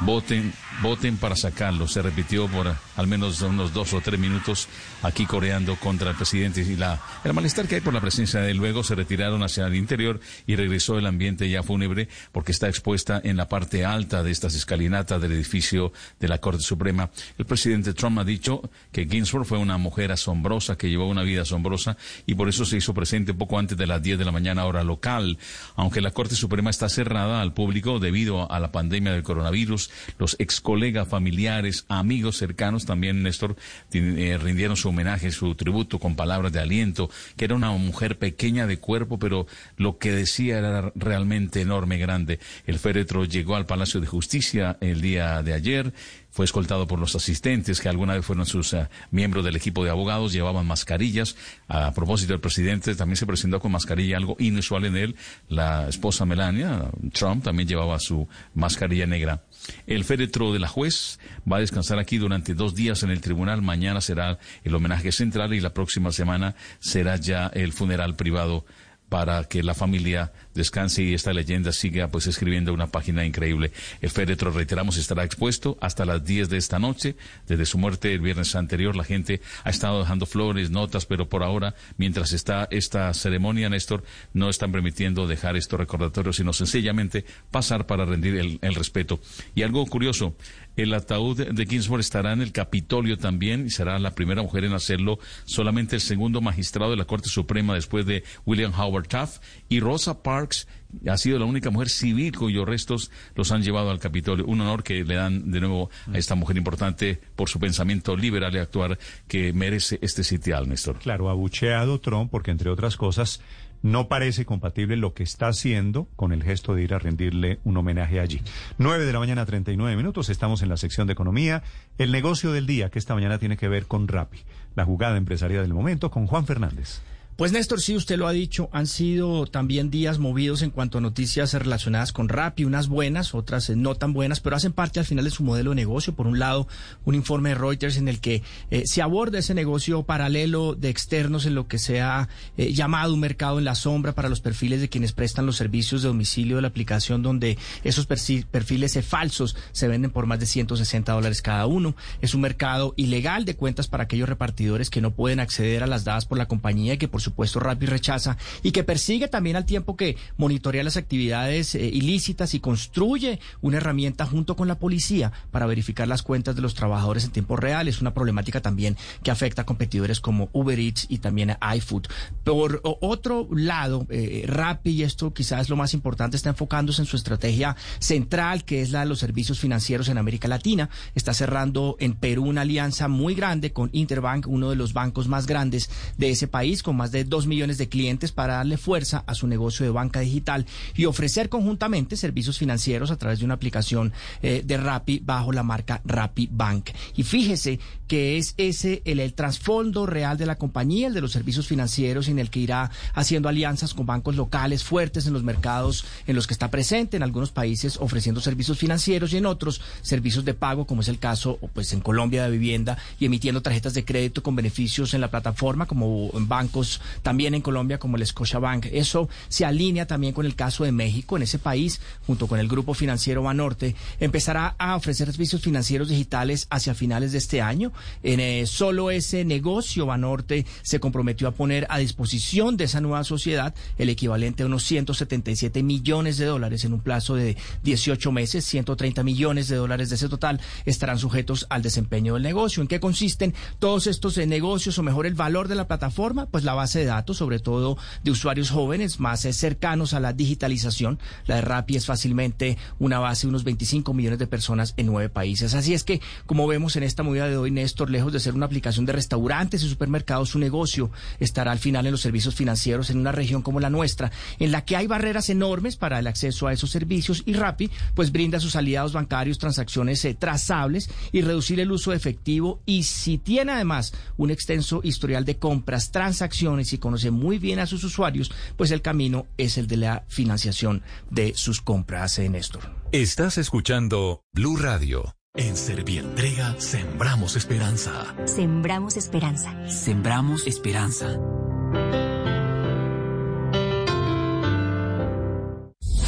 Voten, 0.00 0.52
voten 0.80 1.16
para 1.16 1.34
sacarlo. 1.34 1.88
Se 1.88 2.00
repitió 2.02 2.46
por 2.46 2.72
al 2.96 3.06
menos 3.08 3.40
unos 3.42 3.72
dos 3.72 3.92
o 3.94 4.00
tres 4.00 4.18
minutos 4.18 4.68
aquí 5.02 5.26
coreando 5.26 5.74
contra 5.76 6.10
el 6.10 6.16
presidente 6.16 6.60
y 6.62 6.76
la, 6.76 7.00
el 7.24 7.32
malestar 7.32 7.66
que 7.66 7.76
hay 7.76 7.80
por 7.80 7.94
la 7.94 8.00
presencia 8.00 8.40
de 8.40 8.52
él. 8.52 8.58
Luego 8.58 8.84
se 8.84 8.94
retiraron 8.94 9.42
hacia 9.42 9.66
el 9.66 9.74
interior 9.74 10.20
y 10.46 10.54
regresó 10.54 10.98
el 10.98 11.06
ambiente 11.06 11.48
ya 11.50 11.64
fúnebre 11.64 12.08
porque 12.30 12.52
está 12.52 12.68
expuesta 12.68 13.20
en 13.22 13.36
la 13.36 13.48
parte 13.48 13.84
alta 13.84 14.22
de 14.22 14.30
estas 14.30 14.54
escalinatas 14.54 15.20
del 15.20 15.32
edificio 15.32 15.92
de 16.20 16.28
la 16.28 16.38
Corte 16.38 16.62
Suprema. 16.62 17.10
El 17.36 17.46
presidente 17.46 17.92
Trump 17.92 18.20
ha 18.20 18.24
dicho 18.24 18.62
que 18.92 19.06
Ginsburg 19.06 19.46
fue 19.46 19.58
una 19.58 19.78
mujer 19.78 20.12
asombrosa, 20.12 20.76
que 20.76 20.88
llevó 20.88 21.08
una 21.08 21.22
vida 21.22 21.42
asombrosa 21.42 21.96
y 22.24 22.34
por 22.34 22.48
eso 22.48 22.64
se 22.64 22.76
hizo 22.76 22.94
presente 22.94 23.34
poco 23.34 23.58
antes 23.58 23.76
de 23.76 23.86
las 23.86 24.00
10 24.00 24.18
de 24.18 24.24
la 24.24 24.32
mañana 24.32 24.64
hora 24.64 24.84
local. 24.84 25.38
Aunque 25.74 26.00
la 26.00 26.12
Corte 26.12 26.36
Suprema 26.36 26.70
está 26.70 26.88
cerrada 26.88 27.40
al 27.40 27.52
público 27.52 27.98
debido 27.98 28.50
a 28.50 28.60
la 28.60 28.70
pandemia 28.70 29.12
del 29.12 29.22
coronavirus, 29.22 29.87
los 30.18 30.36
ex 30.38 30.60
colegas, 30.60 31.08
familiares, 31.08 31.84
amigos 31.88 32.36
cercanos 32.36 32.86
también, 32.86 33.22
Néstor, 33.22 33.56
eh, 33.92 34.38
rindieron 34.40 34.76
su 34.76 34.88
homenaje, 34.88 35.30
su 35.30 35.54
tributo 35.54 35.98
con 35.98 36.16
palabras 36.16 36.52
de 36.52 36.60
aliento, 36.60 37.10
que 37.36 37.44
era 37.44 37.54
una 37.54 37.70
mujer 37.72 38.18
pequeña 38.18 38.66
de 38.66 38.78
cuerpo, 38.78 39.18
pero 39.18 39.46
lo 39.76 39.98
que 39.98 40.12
decía 40.12 40.58
era 40.58 40.92
realmente 40.94 41.60
enorme, 41.60 41.98
grande. 41.98 42.38
El 42.66 42.78
féretro 42.78 43.24
llegó 43.24 43.56
al 43.56 43.66
Palacio 43.66 44.00
de 44.00 44.06
Justicia 44.06 44.76
el 44.80 45.00
día 45.00 45.42
de 45.42 45.54
ayer 45.54 45.92
fue 46.38 46.44
escoltado 46.44 46.86
por 46.86 47.00
los 47.00 47.16
asistentes, 47.16 47.80
que 47.80 47.88
alguna 47.88 48.14
vez 48.14 48.24
fueron 48.24 48.46
sus 48.46 48.72
uh, 48.72 48.86
miembros 49.10 49.44
del 49.44 49.56
equipo 49.56 49.82
de 49.82 49.90
abogados, 49.90 50.32
llevaban 50.32 50.66
mascarillas. 50.66 51.34
A 51.66 51.92
propósito, 51.92 52.32
el 52.34 52.38
presidente 52.38 52.94
también 52.94 53.16
se 53.16 53.26
presentó 53.26 53.58
con 53.58 53.72
mascarilla, 53.72 54.16
algo 54.16 54.36
inusual 54.38 54.84
en 54.84 54.96
él. 54.96 55.16
La 55.48 55.88
esposa 55.88 56.26
Melania, 56.26 56.90
Trump, 57.12 57.42
también 57.42 57.68
llevaba 57.68 57.98
su 57.98 58.28
mascarilla 58.54 59.06
negra. 59.06 59.42
El 59.86 60.04
féretro 60.04 60.52
de 60.52 60.58
la 60.58 60.68
juez 60.68 61.18
va 61.50 61.58
a 61.58 61.60
descansar 61.60 61.98
aquí 61.98 62.18
durante 62.18 62.54
dos 62.54 62.74
días 62.74 63.02
en 63.02 63.10
el 63.10 63.20
tribunal. 63.20 63.62
Mañana 63.62 64.00
será 64.00 64.38
el 64.64 64.74
homenaje 64.74 65.12
central 65.12 65.54
y 65.54 65.60
la 65.60 65.74
próxima 65.74 66.12
semana 66.12 66.54
será 66.80 67.16
ya 67.16 67.48
el 67.48 67.72
funeral 67.72 68.16
privado 68.16 68.64
para 69.08 69.44
que 69.44 69.62
la 69.62 69.74
familia 69.74 70.32
descanse 70.54 71.02
y 71.02 71.14
esta 71.14 71.32
leyenda 71.32 71.72
siga 71.72 72.08
pues 72.08 72.26
escribiendo 72.26 72.74
una 72.74 72.88
página 72.88 73.24
increíble. 73.24 73.72
El 74.00 74.10
féretro, 74.10 74.50
reiteramos, 74.50 74.96
estará 74.96 75.24
expuesto 75.24 75.78
hasta 75.80 76.04
las 76.04 76.24
10 76.24 76.48
de 76.48 76.56
esta 76.56 76.78
noche. 76.78 77.16
Desde 77.46 77.64
su 77.64 77.78
muerte 77.78 78.12
el 78.12 78.20
viernes 78.20 78.54
anterior, 78.54 78.96
la 78.96 79.04
gente 79.04 79.40
ha 79.64 79.70
estado 79.70 80.00
dejando 80.00 80.26
flores, 80.26 80.70
notas, 80.70 81.06
pero 81.06 81.28
por 81.28 81.42
ahora, 81.42 81.74
mientras 81.96 82.32
está 82.32 82.68
esta 82.70 83.12
ceremonia, 83.14 83.68
Néstor, 83.68 84.04
no 84.32 84.50
están 84.50 84.72
permitiendo 84.72 85.26
dejar 85.26 85.56
estos 85.56 85.80
recordatorios, 85.80 86.36
sino 86.36 86.52
sencillamente 86.52 87.24
pasar 87.50 87.86
para 87.86 88.04
rendir 88.04 88.36
el, 88.36 88.58
el 88.62 88.74
respeto. 88.74 89.20
Y 89.54 89.62
algo 89.62 89.86
curioso, 89.86 90.34
el 90.82 90.94
ataúd 90.94 91.48
de 91.48 91.66
Ginsburg 91.66 92.00
estará 92.00 92.32
en 92.32 92.42
el 92.42 92.52
Capitolio 92.52 93.18
también 93.18 93.66
y 93.66 93.70
será 93.70 93.98
la 93.98 94.14
primera 94.14 94.42
mujer 94.42 94.64
en 94.64 94.72
hacerlo, 94.72 95.18
solamente 95.44 95.96
el 95.96 96.00
segundo 96.00 96.40
magistrado 96.40 96.92
de 96.92 96.96
la 96.96 97.04
Corte 97.04 97.28
Suprema 97.28 97.74
después 97.74 98.06
de 98.06 98.24
William 98.46 98.72
Howard 98.78 99.08
Taft 99.08 99.42
y 99.68 99.80
Rosa 99.80 100.22
Parks 100.22 100.66
ha 101.06 101.16
sido 101.16 101.38
la 101.38 101.44
única 101.44 101.70
mujer 101.70 101.88
civil 101.88 102.36
cuyos 102.36 102.66
restos 102.66 103.10
los 103.34 103.52
han 103.52 103.62
llevado 103.62 103.90
al 103.90 103.98
Capitolio. 103.98 104.46
Un 104.46 104.60
honor 104.60 104.82
que 104.82 105.04
le 105.04 105.14
dan 105.14 105.50
de 105.50 105.60
nuevo 105.60 105.90
a 106.12 106.16
esta 106.16 106.34
mujer 106.34 106.56
importante 106.56 107.20
por 107.36 107.48
su 107.48 107.60
pensamiento 107.60 108.16
liberal 108.16 108.54
y 108.54 108.58
actuar 108.58 108.98
que 109.26 109.52
merece 109.52 109.98
este 110.00 110.24
sitial, 110.24 110.68
Néstor. 110.68 110.98
Claro, 110.98 111.28
abucheado 111.28 112.00
Trump 112.00 112.30
porque 112.30 112.50
entre 112.50 112.70
otras 112.70 112.96
cosas 112.96 113.40
no 113.82 114.08
parece 114.08 114.44
compatible 114.44 114.96
lo 114.96 115.14
que 115.14 115.22
está 115.22 115.48
haciendo 115.48 116.08
con 116.16 116.32
el 116.32 116.42
gesto 116.42 116.74
de 116.74 116.82
ir 116.82 116.94
a 116.94 116.98
rendirle 116.98 117.58
un 117.64 117.76
homenaje 117.76 118.20
allí. 118.20 118.40
9 118.78 119.04
de 119.04 119.12
la 119.12 119.18
mañana, 119.18 119.46
39 119.46 119.96
minutos, 119.96 120.28
estamos 120.28 120.62
en 120.62 120.68
la 120.68 120.76
sección 120.76 121.06
de 121.06 121.12
economía. 121.12 121.62
El 121.98 122.12
negocio 122.12 122.52
del 122.52 122.66
día, 122.66 122.90
que 122.90 122.98
esta 122.98 123.14
mañana 123.14 123.38
tiene 123.38 123.56
que 123.56 123.68
ver 123.68 123.86
con 123.86 124.08
Rappi, 124.08 124.38
la 124.74 124.84
jugada 124.84 125.16
empresarial 125.16 125.62
del 125.62 125.74
momento, 125.74 126.10
con 126.10 126.26
Juan 126.26 126.46
Fernández. 126.46 127.02
Pues 127.38 127.52
Néstor, 127.52 127.80
sí, 127.80 127.94
usted 127.94 128.18
lo 128.18 128.26
ha 128.26 128.32
dicho, 128.32 128.68
han 128.72 128.88
sido 128.88 129.46
también 129.46 129.90
días 129.90 130.18
movidos 130.18 130.62
en 130.62 130.72
cuanto 130.72 130.98
a 130.98 131.00
noticias 131.00 131.54
relacionadas 131.54 132.12
con 132.12 132.28
Rappi, 132.28 132.64
unas 132.64 132.88
buenas, 132.88 133.32
otras 133.32 133.70
eh, 133.70 133.76
no 133.76 133.94
tan 133.94 134.12
buenas, 134.12 134.40
pero 134.40 134.56
hacen 134.56 134.72
parte 134.72 134.98
al 134.98 135.06
final 135.06 135.24
de 135.24 135.30
su 135.30 135.44
modelo 135.44 135.70
de 135.70 135.76
negocio. 135.76 136.16
Por 136.16 136.26
un 136.26 136.40
lado, 136.40 136.66
un 137.04 137.14
informe 137.14 137.50
de 137.50 137.54
Reuters 137.54 137.96
en 137.96 138.08
el 138.08 138.18
que 138.18 138.42
eh, 138.72 138.82
se 138.86 139.02
aborda 139.02 139.38
ese 139.38 139.54
negocio 139.54 140.02
paralelo 140.02 140.74
de 140.74 140.88
externos 140.88 141.46
en 141.46 141.54
lo 141.54 141.68
que 141.68 141.78
se 141.78 142.00
ha 142.00 142.28
eh, 142.56 142.72
llamado 142.72 143.14
un 143.14 143.20
mercado 143.20 143.60
en 143.60 143.66
la 143.66 143.76
sombra 143.76 144.16
para 144.16 144.28
los 144.28 144.40
perfiles 144.40 144.80
de 144.80 144.88
quienes 144.88 145.12
prestan 145.12 145.46
los 145.46 145.54
servicios 145.54 146.02
de 146.02 146.08
domicilio 146.08 146.56
de 146.56 146.62
la 146.62 146.68
aplicación, 146.68 147.22
donde 147.22 147.56
esos 147.84 148.06
perfiles 148.06 148.98
falsos 149.06 149.54
se 149.70 149.86
venden 149.86 150.10
por 150.10 150.26
más 150.26 150.40
de 150.40 150.46
160 150.46 151.12
dólares 151.12 151.40
cada 151.40 151.66
uno. 151.66 151.94
Es 152.20 152.34
un 152.34 152.40
mercado 152.40 152.94
ilegal 152.96 153.44
de 153.44 153.54
cuentas 153.54 153.86
para 153.86 154.02
aquellos 154.02 154.28
repartidores 154.28 154.90
que 154.90 155.00
no 155.00 155.12
pueden 155.12 155.38
acceder 155.38 155.84
a 155.84 155.86
las 155.86 156.02
dadas 156.02 156.24
por 156.26 156.36
la 156.36 156.48
compañía 156.48 156.94
y 156.94 156.98
que 156.98 157.06
por 157.06 157.27
supuesto 157.28 157.60
Rappi 157.60 157.86
rechaza 157.86 158.36
y 158.62 158.72
que 158.72 158.84
persigue 158.84 159.28
también 159.28 159.56
al 159.56 159.64
tiempo 159.64 159.96
que 159.96 160.16
monitorea 160.36 160.82
las 160.82 160.96
actividades 160.96 161.74
eh, 161.74 161.86
ilícitas 161.86 162.54
y 162.54 162.60
construye 162.60 163.38
una 163.60 163.76
herramienta 163.76 164.26
junto 164.26 164.56
con 164.56 164.68
la 164.68 164.78
policía 164.78 165.32
para 165.50 165.66
verificar 165.66 166.08
las 166.08 166.22
cuentas 166.22 166.56
de 166.56 166.62
los 166.62 166.74
trabajadores 166.74 167.24
en 167.24 167.30
tiempo 167.30 167.56
real. 167.56 167.88
Es 167.88 168.00
una 168.00 168.14
problemática 168.14 168.60
también 168.60 168.96
que 169.22 169.30
afecta 169.30 169.62
a 169.62 169.66
competidores 169.66 170.20
como 170.20 170.48
Uber 170.52 170.78
Eats 170.78 171.06
y 171.08 171.18
también 171.18 171.56
a 171.60 171.76
iFood. 171.76 172.06
Por 172.44 172.80
otro 172.82 173.48
lado, 173.50 174.06
eh, 174.10 174.44
Rappi, 174.46 174.90
y 174.90 175.02
esto 175.02 175.32
quizás 175.32 175.62
es 175.62 175.68
lo 175.68 175.76
más 175.76 175.94
importante, 175.94 176.36
está 176.36 176.50
enfocándose 176.50 177.02
en 177.02 177.06
su 177.06 177.16
estrategia 177.16 177.76
central, 177.98 178.64
que 178.64 178.82
es 178.82 178.90
la 178.90 179.00
de 179.00 179.06
los 179.06 179.18
servicios 179.18 179.58
financieros 179.58 180.08
en 180.08 180.18
América 180.18 180.48
Latina. 180.48 180.88
Está 181.14 181.34
cerrando 181.34 181.96
en 182.00 182.14
Perú 182.14 182.44
una 182.44 182.62
alianza 182.62 183.08
muy 183.08 183.34
grande 183.34 183.72
con 183.72 183.90
Interbank, 183.92 184.46
uno 184.46 184.70
de 184.70 184.76
los 184.76 184.92
bancos 184.92 185.28
más 185.28 185.46
grandes 185.46 185.90
de 186.16 186.30
ese 186.30 186.48
país, 186.48 186.82
con 186.82 186.96
más 186.96 187.12
de 187.12 187.17
de 187.18 187.24
2 187.24 187.46
millones 187.46 187.78
de 187.78 187.88
clientes 187.88 188.32
para 188.32 188.54
darle 188.54 188.76
fuerza 188.76 189.24
a 189.26 189.34
su 189.34 189.46
negocio 189.46 189.84
de 189.84 189.90
banca 189.90 190.20
digital 190.20 190.66
y 190.94 191.04
ofrecer 191.04 191.48
conjuntamente 191.48 192.16
servicios 192.16 192.58
financieros 192.58 193.10
a 193.10 193.16
través 193.16 193.40
de 193.40 193.44
una 193.44 193.54
aplicación 193.54 194.12
eh, 194.42 194.62
de 194.64 194.76
Rappi 194.76 195.20
bajo 195.24 195.52
la 195.52 195.62
marca 195.62 196.00
Rappi 196.04 196.48
Bank. 196.50 196.90
Y 197.16 197.22
fíjese 197.22 197.80
que 198.08 198.38
es 198.38 198.54
ese 198.56 199.02
el, 199.04 199.20
el 199.20 199.34
trasfondo 199.34 200.06
real 200.06 200.36
de 200.36 200.46
la 200.46 200.56
compañía, 200.56 201.06
el 201.06 201.14
de 201.14 201.20
los 201.20 201.32
servicios 201.32 201.68
financieros, 201.68 202.28
en 202.28 202.38
el 202.38 202.50
que 202.50 202.60
irá 202.60 202.90
haciendo 203.14 203.48
alianzas 203.48 203.94
con 203.94 204.06
bancos 204.06 204.34
locales 204.34 204.82
fuertes 204.82 205.26
en 205.26 205.32
los 205.34 205.44
mercados 205.44 206.04
en 206.26 206.34
los 206.34 206.46
que 206.46 206.54
está 206.54 206.70
presente, 206.70 207.16
en 207.16 207.22
algunos 207.22 207.50
países 207.50 207.98
ofreciendo 207.98 208.40
servicios 208.40 208.78
financieros 208.78 209.32
y 209.32 209.36
en 209.36 209.46
otros 209.46 209.80
servicios 210.02 210.44
de 210.44 210.54
pago, 210.54 210.86
como 210.86 211.02
es 211.02 211.08
el 211.08 211.18
caso 211.18 211.58
pues 211.74 211.92
en 211.92 212.00
Colombia 212.00 212.44
de 212.44 212.50
vivienda 212.50 212.98
y 213.20 213.26
emitiendo 213.26 213.62
tarjetas 213.62 213.94
de 213.94 214.04
crédito 214.04 214.42
con 214.42 214.56
beneficios 214.56 215.14
en 215.14 215.20
la 215.20 215.30
plataforma, 215.30 215.86
como 215.86 216.30
en 216.34 216.48
bancos 216.48 217.00
también 217.22 217.54
en 217.54 217.62
Colombia 217.62 217.98
como 217.98 218.16
el 218.16 218.26
Scotiabank. 218.26 218.86
Eso 218.86 219.28
se 219.48 219.64
alinea 219.64 220.06
también 220.06 220.32
con 220.32 220.46
el 220.46 220.54
caso 220.54 220.84
de 220.84 220.92
México. 220.92 221.36
En 221.36 221.42
ese 221.42 221.58
país, 221.58 222.00
junto 222.26 222.46
con 222.46 222.58
el 222.58 222.68
grupo 222.68 222.94
financiero 222.94 223.42
Banorte, 223.42 223.94
empezará 224.18 224.74
a 224.78 224.96
ofrecer 224.96 225.30
servicios 225.30 225.62
financieros 225.62 226.08
digitales 226.08 226.66
hacia 226.70 226.94
finales 226.94 227.32
de 227.32 227.38
este 227.38 227.60
año. 227.60 227.92
En 228.22 228.40
eh, 228.40 228.66
solo 228.66 229.10
ese 229.10 229.44
negocio, 229.44 230.06
Banorte 230.06 230.66
se 230.82 231.00
comprometió 231.00 231.48
a 231.48 231.52
poner 231.52 231.86
a 231.90 231.98
disposición 231.98 232.76
de 232.76 232.84
esa 232.84 233.00
nueva 233.00 233.24
sociedad 233.24 233.74
el 233.96 234.08
equivalente 234.08 234.62
a 234.62 234.66
unos 234.66 234.84
177 234.84 235.82
millones 235.82 236.38
de 236.38 236.46
dólares 236.46 236.84
en 236.84 236.92
un 236.92 237.00
plazo 237.00 237.34
de 237.34 237.56
18 237.82 238.32
meses. 238.32 238.64
130 238.64 239.22
millones 239.22 239.68
de 239.68 239.76
dólares 239.76 240.08
de 240.08 240.16
ese 240.16 240.28
total 240.28 240.60
estarán 240.84 241.18
sujetos 241.18 241.66
al 241.70 241.82
desempeño 241.82 242.34
del 242.34 242.42
negocio. 242.42 242.82
¿En 242.82 242.88
qué 242.88 243.00
consisten 243.00 243.54
todos 243.78 244.06
estos 244.06 244.38
eh, 244.38 244.46
negocios 244.46 244.98
o 244.98 245.02
mejor 245.02 245.26
el 245.26 245.34
valor 245.34 245.68
de 245.68 245.74
la 245.74 245.86
plataforma? 245.86 246.46
Pues 246.46 246.64
la 246.64 246.74
base 246.74 247.00
de 247.00 247.06
datos, 247.06 247.36
sobre 247.36 247.58
todo 247.58 247.96
de 248.22 248.30
usuarios 248.30 248.70
jóvenes 248.70 249.20
más 249.20 249.44
eh, 249.44 249.52
cercanos 249.52 250.14
a 250.14 250.20
la 250.20 250.32
digitalización. 250.32 251.18
La 251.46 251.56
de 251.56 251.60
Rappi 251.62 251.96
es 251.96 252.06
fácilmente 252.06 252.78
una 252.98 253.18
base 253.18 253.46
de 253.46 253.50
unos 253.50 253.64
25 253.64 254.14
millones 254.14 254.38
de 254.38 254.46
personas 254.46 254.94
en 254.96 255.06
nueve 255.06 255.28
países. 255.28 255.74
Así 255.74 255.94
es 255.94 256.04
que, 256.04 256.20
como 256.46 256.66
vemos 256.66 256.96
en 256.96 257.02
esta 257.02 257.22
movida 257.22 257.48
de 257.48 257.56
hoy, 257.56 257.70
Néstor, 257.70 257.87
lejos 258.10 258.32
de 258.32 258.40
ser 258.40 258.54
una 258.54 258.66
aplicación 258.66 259.06
de 259.06 259.12
restaurantes 259.12 259.82
y 259.82 259.88
supermercados, 259.88 260.50
su 260.50 260.58
negocio 260.58 261.10
estará 261.40 261.72
al 261.72 261.78
final 261.78 262.06
en 262.06 262.12
los 262.12 262.20
servicios 262.20 262.54
financieros 262.54 263.10
en 263.10 263.18
una 263.18 263.32
región 263.32 263.62
como 263.62 263.80
la 263.80 263.90
nuestra, 263.90 264.30
en 264.58 264.72
la 264.72 264.84
que 264.84 264.96
hay 264.96 265.06
barreras 265.06 265.50
enormes 265.50 265.96
para 265.96 266.18
el 266.18 266.26
acceso 266.26 266.66
a 266.66 266.72
esos 266.72 266.90
servicios 266.90 267.42
y 267.46 267.54
Rappi 267.54 267.90
pues 268.14 268.32
brinda 268.32 268.58
a 268.58 268.60
sus 268.60 268.76
aliados 268.76 269.12
bancarios 269.12 269.58
transacciones 269.58 270.24
eh, 270.24 270.34
trazables 270.34 271.10
y 271.32 271.42
reducir 271.42 271.80
el 271.80 271.92
uso 271.92 272.12
efectivo 272.12 272.80
y 272.86 273.02
si 273.04 273.38
tiene 273.38 273.72
además 273.72 274.12
un 274.36 274.50
extenso 274.50 275.00
historial 275.02 275.44
de 275.44 275.58
compras, 275.58 276.10
transacciones 276.10 276.92
y 276.92 276.98
conoce 276.98 277.30
muy 277.30 277.58
bien 277.58 277.78
a 277.78 277.86
sus 277.86 278.04
usuarios, 278.04 278.50
pues 278.76 278.90
el 278.90 279.02
camino 279.02 279.46
es 279.56 279.78
el 279.78 279.86
de 279.86 279.96
la 279.96 280.24
financiación 280.28 281.02
de 281.30 281.54
sus 281.54 281.80
compras, 281.80 282.38
eh, 282.38 282.48
Néstor. 282.48 282.94
Estás 283.12 283.58
escuchando 283.58 284.42
Blue 284.52 284.76
Radio. 284.76 285.37
En 285.58 285.76
Servientrega 285.76 286.76
sembramos 286.78 287.56
esperanza. 287.56 288.32
Sembramos 288.44 289.16
esperanza. 289.16 289.74
Sembramos 289.88 290.68
esperanza. 290.68 291.36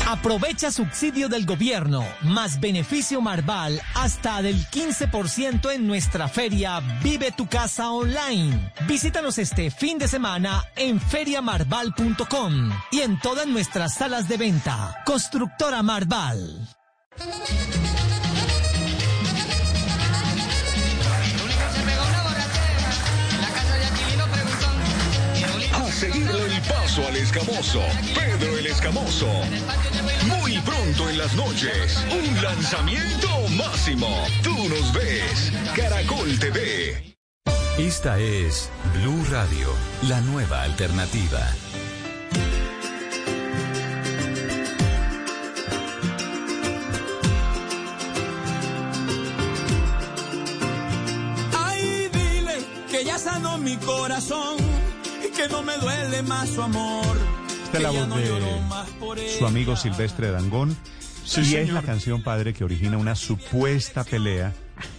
Aprovecha 0.08 0.72
subsidio 0.72 1.28
del 1.28 1.46
gobierno, 1.46 2.04
más 2.22 2.58
beneficio 2.58 3.20
Marval 3.20 3.80
hasta 3.94 4.42
del 4.42 4.66
15% 4.66 5.72
en 5.72 5.86
nuestra 5.86 6.26
feria 6.26 6.80
Vive 7.00 7.30
tu 7.30 7.46
casa 7.46 7.92
online. 7.92 8.72
Visítanos 8.88 9.38
este 9.38 9.70
fin 9.70 9.98
de 9.98 10.08
semana 10.08 10.64
en 10.74 11.00
feriamarval.com 11.00 12.72
y 12.90 12.98
en 12.98 13.20
todas 13.20 13.46
nuestras 13.46 13.94
salas 13.94 14.26
de 14.26 14.38
venta. 14.38 14.96
Constructora 15.06 15.84
Marval. 15.84 16.68
Paso 27.00 27.08
al 27.08 27.16
escamoso, 27.16 27.80
Pedro 28.14 28.58
el 28.58 28.66
Escamoso. 28.66 29.28
Muy 30.26 30.58
pronto 30.60 31.08
en 31.08 31.18
las 31.18 31.34
noches, 31.34 31.98
un 32.10 32.42
lanzamiento 32.42 33.28
máximo. 33.56 34.08
Tú 34.42 34.54
nos 34.68 34.92
ves, 34.92 35.52
Caracol 35.76 36.38
TV. 36.38 37.16
Esta 37.78 38.18
es 38.18 38.70
Blue 38.94 39.24
Radio, 39.30 39.68
la 40.08 40.20
nueva 40.22 40.62
alternativa. 40.62 41.40
Ay, 51.56 52.10
dile 52.12 52.58
que 52.90 53.04
ya 53.04 53.18
sanó 53.18 53.58
mi 53.58 53.76
corazón 53.78 54.79
que 55.36 55.48
no 55.48 55.62
me 55.62 55.76
duele 55.78 56.22
más 56.22 56.48
su 56.48 56.62
amor. 56.62 57.16
Esta 57.64 57.76
es 57.76 57.82
la 57.82 57.90
voz 57.90 59.16
de 59.16 59.38
su 59.38 59.46
amigo 59.46 59.76
Silvestre 59.76 60.30
Dangón. 60.30 60.76
Sí, 61.24 61.42
y 61.42 61.56
es 61.56 61.70
la 61.70 61.82
canción 61.82 62.22
padre 62.22 62.52
que 62.52 62.64
origina 62.64 62.98
una 62.98 63.14
supuesta 63.14 64.02
pelea 64.04 64.52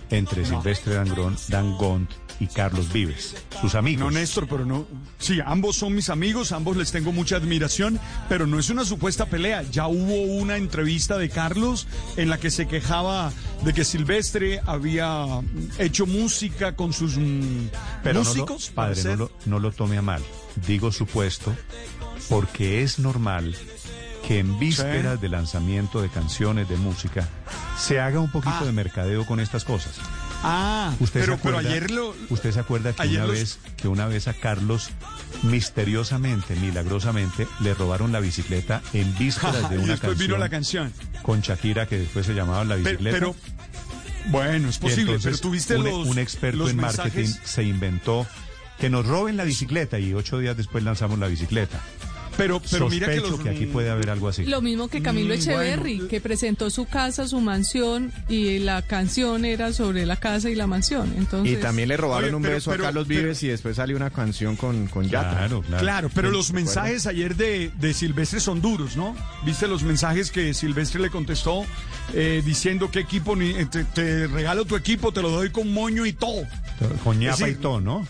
entre 0.09 0.45
Silvestre 0.45 0.95
Dangón, 0.95 1.35
Dangón 1.49 2.07
y 2.41 2.47
Carlos 2.47 2.91
Vives, 2.91 3.35
sus 3.61 3.75
amigos. 3.75 4.03
No, 4.03 4.19
Néstor, 4.19 4.47
pero 4.47 4.65
no. 4.65 4.87
Sí, 5.19 5.39
ambos 5.45 5.75
son 5.75 5.93
mis 5.93 6.09
amigos, 6.09 6.51
ambos 6.51 6.75
les 6.75 6.91
tengo 6.91 7.11
mucha 7.11 7.35
admiración, 7.35 7.99
pero 8.27 8.47
no 8.47 8.57
es 8.57 8.71
una 8.71 8.83
supuesta 8.83 9.27
pelea. 9.27 9.61
Ya 9.71 9.85
hubo 9.87 10.15
una 10.23 10.57
entrevista 10.57 11.19
de 11.19 11.29
Carlos 11.29 11.87
en 12.17 12.29
la 12.29 12.39
que 12.39 12.49
se 12.49 12.67
quejaba 12.67 13.31
de 13.63 13.73
que 13.73 13.85
Silvestre 13.85 14.59
había 14.65 15.23
hecho 15.77 16.07
música 16.07 16.75
con 16.75 16.93
sus 16.93 17.15
mm, 17.17 17.67
Pero 18.01 18.15
no 18.15 18.23
lo- 18.23 18.29
músicos. 18.31 18.69
padre, 18.73 19.03
no 19.03 19.15
lo, 19.15 19.31
no 19.45 19.59
lo 19.59 19.71
tome 19.71 19.97
a 19.97 20.01
mal. 20.01 20.23
Digo 20.67 20.91
supuesto 20.91 21.55
porque 22.27 22.81
es 22.81 22.97
normal 22.97 23.55
que 24.27 24.39
en 24.39 24.57
vísperas 24.57 25.21
de 25.21 25.29
lanzamiento 25.29 26.01
de 26.01 26.09
canciones 26.09 26.67
de 26.69 26.77
música 26.77 27.29
se 27.77 27.99
haga 27.99 28.19
un 28.19 28.31
poquito 28.31 28.65
de 28.65 28.71
mercadeo 28.71 29.25
con 29.27 29.39
estas 29.39 29.63
cosas. 29.63 29.95
Ah, 30.43 30.93
¿Usted 30.99 31.19
pero, 31.21 31.37
se 31.37 31.41
pero 31.43 31.57
acuerda, 31.57 31.69
ayer 31.69 31.91
lo. 31.91 32.15
¿Usted 32.29 32.51
se 32.51 32.59
acuerda 32.59 32.93
que 32.93 33.01
ayer 33.03 33.17
una, 33.17 33.25
los- 33.27 33.33
vez, 33.35 33.59
que 33.77 33.87
una 33.87 34.07
vez 34.07 34.27
a 34.27 34.33
Carlos 34.33 34.89
misteriosamente, 35.43 36.55
milagrosamente, 36.55 37.47
le 37.59 37.73
robaron 37.73 38.11
la 38.11 38.19
bicicleta 38.19 38.81
en 38.93 39.15
vísperas 39.17 39.69
de 39.69 39.75
y 39.75 39.79
una 39.79 39.87
después 39.93 39.99
canción, 40.13 40.17
vino 40.27 40.37
la 40.37 40.49
canción. 40.49 40.93
con 41.21 41.41
Shakira 41.41 41.87
que 41.87 41.99
después 41.99 42.25
se 42.25 42.33
llamaba 42.33 42.63
La 42.65 42.75
Bicicleta? 42.75 43.17
pero- 43.17 43.35
bueno, 44.27 44.69
es 44.69 44.77
Y 44.77 44.79
posible, 44.79 45.01
entonces 45.13 45.23
pero 45.23 45.37
tuviste 45.49 45.77
un, 45.77 45.83
los. 45.83 46.07
un 46.07 46.19
experto 46.19 46.57
los 46.59 46.69
en 46.71 46.77
mensajes? 46.77 47.13
marketing 47.15 47.33
se 47.43 47.63
inventó 47.63 48.27
que 48.79 48.89
nos 48.89 49.05
roben 49.05 49.35
la 49.37 49.43
bicicleta 49.43 49.97
y 49.99 50.13
ocho 50.13 50.37
días 50.39 50.55
después 50.57 50.83
lanzamos 50.83 51.17
la 51.19 51.27
bicicleta. 51.27 51.79
Pero, 52.41 52.61
pero 52.71 52.89
mira 52.89 53.07
que 53.07 53.15
Sospecho 53.17 53.31
los. 53.37 53.39
que 53.41 53.49
aquí 53.49 53.65
puede 53.65 53.89
haber 53.89 54.09
algo 54.09 54.27
así. 54.27 54.45
Lo 54.45 54.61
mismo 54.61 54.87
que 54.87 55.01
Camilo 55.01 55.29
Mm, 55.33 55.37
Echeverry, 55.37 55.95
bueno. 55.95 56.09
que 56.09 56.21
presentó 56.21 56.69
su 56.69 56.85
casa, 56.85 57.27
su 57.27 57.39
mansión, 57.39 58.11
y 58.29 58.59
la 58.59 58.81
canción 58.81 59.45
era 59.45 59.73
sobre 59.73 60.05
la 60.05 60.15
casa 60.17 60.49
y 60.49 60.55
la 60.55 60.67
mansión. 60.67 61.13
Entonces, 61.17 61.53
Y 61.53 61.61
también 61.61 61.89
le 61.89 61.97
robaron 61.97 62.25
Oye, 62.29 62.35
un 62.35 62.41
pero- 62.41 62.55
beso 62.55 62.71
pero- 62.71 62.83
a 62.83 62.87
Carlos 62.87 63.05
pero- 63.07 63.21
Vives 63.21 63.43
y 63.43 63.47
después 63.47 63.75
salió 63.75 63.95
una 63.95 64.09
canción 64.09 64.55
con, 64.55 64.87
con 64.87 65.07
Yatra. 65.07 65.47
Claro, 65.79 66.09
pero 66.13 66.31
los 66.31 66.47
¿Se 66.47 66.53
mensajes 66.53 67.07
ayer 67.07 67.35
de, 67.35 67.71
de 67.79 67.93
Silvestre 67.93 68.39
son 68.39 68.61
duros, 68.61 68.95
¿no? 68.97 69.15
¿Viste 69.45 69.67
los 69.67 69.83
mensajes 69.83 70.31
que 70.31 70.53
Silvestre 70.53 70.99
le 71.01 71.09
contestó 71.09 71.65
eh, 72.13 72.41
diciendo 72.45 72.89
qué 72.91 72.99
equipo, 72.99 73.35
ni, 73.35 73.51
eh, 73.51 73.65
te, 73.65 73.83
te 73.85 74.27
regalo 74.27 74.65
tu 74.65 74.75
equipo, 74.75 75.11
te 75.11 75.21
lo 75.21 75.29
doy 75.29 75.49
con 75.49 75.71
moño 75.73 76.05
y 76.05 76.13
todo? 76.13 76.43
Con 77.03 77.19
ñapa 77.19 77.47
y 77.49 77.55
todo, 77.55 77.79
¿no? 77.79 78.07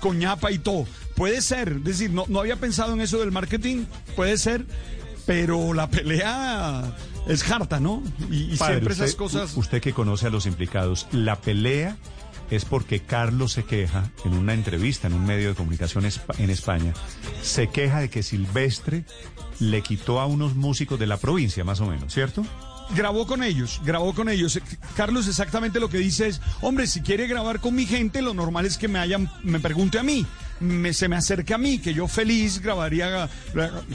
Con 0.00 0.18
ñapa 0.18 0.50
y 0.50 0.58
todo. 0.58 0.86
Puede 1.14 1.40
ser, 1.42 1.68
es 1.78 1.84
decir, 1.84 2.10
no, 2.10 2.24
no 2.28 2.40
había 2.40 2.56
pensado 2.56 2.92
en 2.92 3.00
eso 3.00 3.18
del 3.18 3.30
marketing, 3.30 3.84
puede 4.16 4.36
ser, 4.36 4.66
pero 5.26 5.72
la 5.72 5.88
pelea 5.88 6.96
es 7.28 7.48
harta, 7.50 7.80
¿no? 7.80 8.02
Y, 8.30 8.54
y 8.54 8.56
Padre, 8.56 8.74
siempre 8.74 8.92
usted, 8.92 9.04
esas 9.04 9.16
cosas... 9.16 9.56
Usted 9.56 9.80
que 9.80 9.92
conoce 9.92 10.26
a 10.26 10.30
los 10.30 10.46
implicados, 10.46 11.06
la 11.12 11.40
pelea 11.40 11.96
es 12.50 12.64
porque 12.64 13.00
Carlos 13.00 13.52
se 13.52 13.64
queja 13.64 14.10
en 14.24 14.34
una 14.34 14.54
entrevista 14.54 15.06
en 15.06 15.14
un 15.14 15.24
medio 15.24 15.48
de 15.48 15.54
comunicación 15.54 16.04
en 16.38 16.50
España, 16.50 16.92
se 17.42 17.68
queja 17.68 18.00
de 18.00 18.10
que 18.10 18.22
Silvestre 18.22 19.04
le 19.60 19.82
quitó 19.82 20.20
a 20.20 20.26
unos 20.26 20.54
músicos 20.54 20.98
de 20.98 21.06
la 21.06 21.16
provincia, 21.16 21.64
más 21.64 21.80
o 21.80 21.86
menos, 21.86 22.12
¿cierto? 22.12 22.44
grabó 22.90 23.26
con 23.26 23.42
ellos, 23.42 23.80
grabó 23.84 24.14
con 24.14 24.28
ellos. 24.28 24.60
Carlos 24.96 25.26
exactamente 25.26 25.80
lo 25.80 25.88
que 25.88 25.98
dice 25.98 26.28
es, 26.28 26.40
hombre, 26.60 26.86
si 26.86 27.00
quiere 27.00 27.26
grabar 27.26 27.60
con 27.60 27.74
mi 27.74 27.86
gente, 27.86 28.22
lo 28.22 28.34
normal 28.34 28.66
es 28.66 28.78
que 28.78 28.88
me 28.88 28.98
hayan, 28.98 29.30
me 29.42 29.60
pregunte 29.60 29.98
a 29.98 30.02
mí. 30.02 30.26
Me- 30.64 30.92
se 30.92 31.08
me 31.08 31.16
acerque 31.16 31.54
a 31.54 31.58
mí, 31.58 31.78
que 31.78 31.94
yo 31.94 32.08
feliz 32.08 32.60
grabaría, 32.60 33.28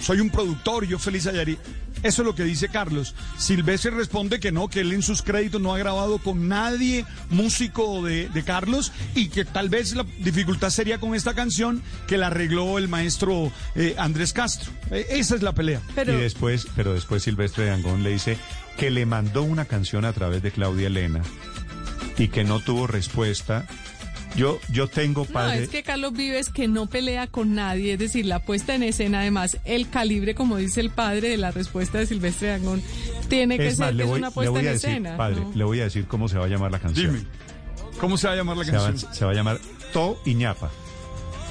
soy 0.02 0.20
un 0.22 0.30
productor, 0.30 0.86
yo 0.88 0.98
feliz 1.00 1.26
hallaría. 1.26 1.58
Eso 2.02 2.22
es 2.22 2.26
lo 2.26 2.34
que 2.34 2.44
dice 2.46 2.70
Carlos. 2.70 3.14
Silvestre 3.38 3.92
responde 3.92 4.40
que 4.40 4.54
no, 4.54 4.70
que 4.70 4.80
él 4.82 4.94
en 4.94 5.02
sus 5.02 5.22
créditos 5.22 5.60
no 5.60 5.74
ha 5.76 5.78
grabado 5.80 6.18
con 6.20 6.48
nadie 6.48 7.06
músico 7.30 8.02
de, 8.04 8.30
de 8.30 8.44
Carlos 8.44 8.94
y 9.16 9.28
que 9.28 9.44
tal 9.44 9.68
vez 9.68 9.94
la 9.96 10.06
dificultad 10.20 10.70
sería 10.70 11.00
con 11.00 11.14
esta 11.14 11.34
canción 11.34 11.82
que 12.08 12.18
la 12.18 12.28
arregló 12.28 12.78
el 12.78 12.88
maestro 12.88 13.52
eh, 13.76 13.96
Andrés 13.98 14.32
Castro. 14.32 14.72
Eh, 14.92 15.08
esa 15.10 15.36
es 15.36 15.42
la 15.42 15.54
pelea. 15.54 15.82
y 15.98 16.22
después, 16.22 16.68
pero 16.76 16.94
después 16.94 17.24
Silvestre 17.24 17.66
Dangón 17.66 18.02
le 18.02 18.12
dice 18.12 18.38
que 18.78 18.92
le 18.92 19.06
mandó 19.06 19.44
una 19.44 19.66
canción 19.66 20.06
a 20.06 20.14
través 20.14 20.42
de 20.42 20.52
Claudia 20.52 20.88
Elena 20.88 21.22
y 22.18 22.30
que 22.30 22.46
no 22.46 22.62
tuvo 22.62 22.88
respuesta. 22.88 23.66
Yo, 24.36 24.60
yo 24.72 24.88
tengo 24.88 25.26
No, 25.26 25.34
padre. 25.34 25.64
es 25.64 25.70
que 25.70 25.84
Carlos 25.84 26.14
Vives 26.14 26.50
que 26.50 26.68
no 26.68 26.86
pelea 26.88 27.28
con 27.28 27.56
nadie, 27.56 27.94
es 27.94 28.00
decir, 28.00 28.26
la 28.26 28.40
puesta 28.40 28.76
en 28.76 28.84
escena, 28.84 29.22
además, 29.22 29.58
el 29.66 29.90
calibre, 29.90 30.36
como 30.36 30.58
dice 30.58 30.80
el 30.82 30.92
padre 30.92 31.30
de 31.30 31.38
la 31.38 31.52
respuesta 31.52 31.98
de 31.98 32.06
Silvestre 32.06 32.50
Dangón, 32.50 32.82
tiene 33.28 33.58
que 33.58 33.68
Es 33.68 33.78
ser 33.78 33.86
más, 33.88 33.90
que 33.90 33.96
le 33.96 34.04
es 34.06 34.10
una 34.12 34.28
le 34.28 34.34
puesta 34.34 34.60
en 34.60 34.66
decir, 34.66 34.90
escena. 34.90 35.18
padre, 35.18 35.42
¿no? 35.42 35.52
le 35.54 35.64
voy 35.64 35.80
a 35.82 35.84
decir 35.86 36.06
cómo 36.08 36.30
se 36.30 36.38
va 36.38 36.46
a 36.46 36.48
llamar 36.48 36.72
la 36.72 36.80
canción. 36.80 37.14
Dime. 37.14 37.26
¿Cómo 38.00 38.18
se 38.18 38.28
va 38.28 38.34
a 38.34 38.36
llamar 38.38 38.56
la 38.56 38.64
Se 38.64 38.72
va, 38.72 38.84
canción? 38.86 39.14
se 39.14 39.26
va 39.26 39.32
a 39.32 39.34
llamar 39.34 39.60
To 39.94 40.22
y 40.26 40.36
ñapa. 40.36 40.70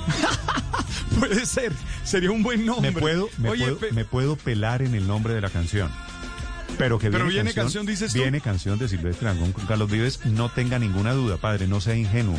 Puede 1.19 1.45
ser, 1.47 1.73
sería 2.05 2.31
un 2.31 2.43
buen 2.43 2.65
nombre. 2.65 2.93
Me 2.93 3.01
puedo, 3.01 3.29
me, 3.39 3.51
Oye, 3.51 3.65
puedo, 3.65 3.79
pe- 3.79 3.93
me 3.93 4.05
puedo 4.05 4.37
pelar 4.37 4.83
en 4.83 4.95
el 4.95 5.07
nombre 5.07 5.35
de 5.35 5.41
la 5.41 5.51
canción. 5.51 5.91
Pero 6.79 6.99
que 6.99 7.11
Pero 7.11 7.27
viene, 7.27 7.53
canción, 7.53 7.87
dices 7.87 8.13
tú. 8.13 8.21
Viene 8.21 8.41
canción 8.41 8.79
de 8.79 8.89
Silvestre 8.89 9.27
Dangón 9.27 9.53
con 9.53 9.67
Carlos 9.67 9.91
Vives. 9.91 10.21
No 10.27 10.49
tenga 10.49 10.79
ninguna 10.79 11.13
duda, 11.13 11.37
padre, 11.39 11.67
no 11.67 11.81
sea 11.81 11.97
ingenuo. 11.97 12.39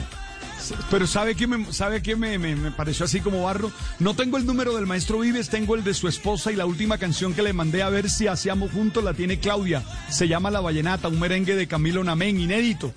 Pero 0.91 1.07
¿sabe 1.07 1.35
qué 1.35 1.47
me, 1.47 1.71
sabe 1.73 2.01
qué 2.01 2.15
me, 2.15 2.37
me- 2.37 2.71
pareció 2.71 3.05
así 3.05 3.21
como 3.21 3.43
barro? 3.43 3.71
No 3.99 4.13
tengo 4.15 4.37
el 4.37 4.45
número 4.45 4.75
del 4.75 4.85
maestro 4.85 5.19
Vives, 5.19 5.49
tengo 5.49 5.75
el 5.75 5.83
de 5.83 5.93
su 5.93 6.07
esposa 6.07 6.51
y 6.51 6.55
la 6.55 6.65
última 6.65 6.97
canción 6.97 7.33
que 7.33 7.41
le 7.41 7.53
mandé 7.53 7.81
a 7.81 7.89
ver 7.89 8.09
si 8.09 8.27
hacíamos 8.27 8.71
juntos 8.71 9.03
la 9.03 9.13
tiene 9.13 9.39
Claudia. 9.39 9.83
Se 10.09 10.27
llama 10.27 10.51
La 10.51 10.59
Vallenata, 10.59 11.07
un 11.07 11.19
merengue 11.19 11.55
de 11.55 11.67
Camilo 11.67 12.03
Namén, 12.03 12.39
inédito. 12.39 12.93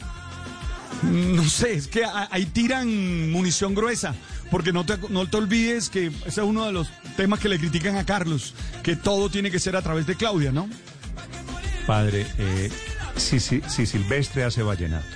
No 1.03 1.45
sé, 1.45 1.75
es 1.75 1.89
que 1.89 2.05
ahí 2.31 2.47
tiran 2.47 3.31
munición 3.31 3.75
gruesa, 3.75 4.15
porque 4.51 4.73
no 4.73 4.85
te, 4.87 4.99
no 5.09 5.29
te 5.29 5.37
olvides 5.37 5.89
que 5.89 6.07
ese 6.27 6.29
es 6.29 6.47
uno 6.47 6.65
de 6.67 6.73
los 6.73 6.89
temas 7.17 7.41
que 7.41 7.49
le 7.49 7.59
critican 7.59 7.97
a 7.97 8.07
Carlos, 8.07 8.55
que 8.85 8.95
todo 8.97 9.29
tiene 9.29 9.51
que 9.51 9.59
ser 9.59 9.75
a 9.75 9.83
través 9.83 10.07
de 10.07 10.15
Claudia, 10.17 10.53
¿no? 10.53 10.69
Padre, 11.87 12.25
eh, 12.39 12.71
si, 13.17 13.41
si, 13.41 13.63
si 13.69 13.87
Silvestre 13.87 14.45
hace 14.45 14.63
vallenato, 14.63 15.07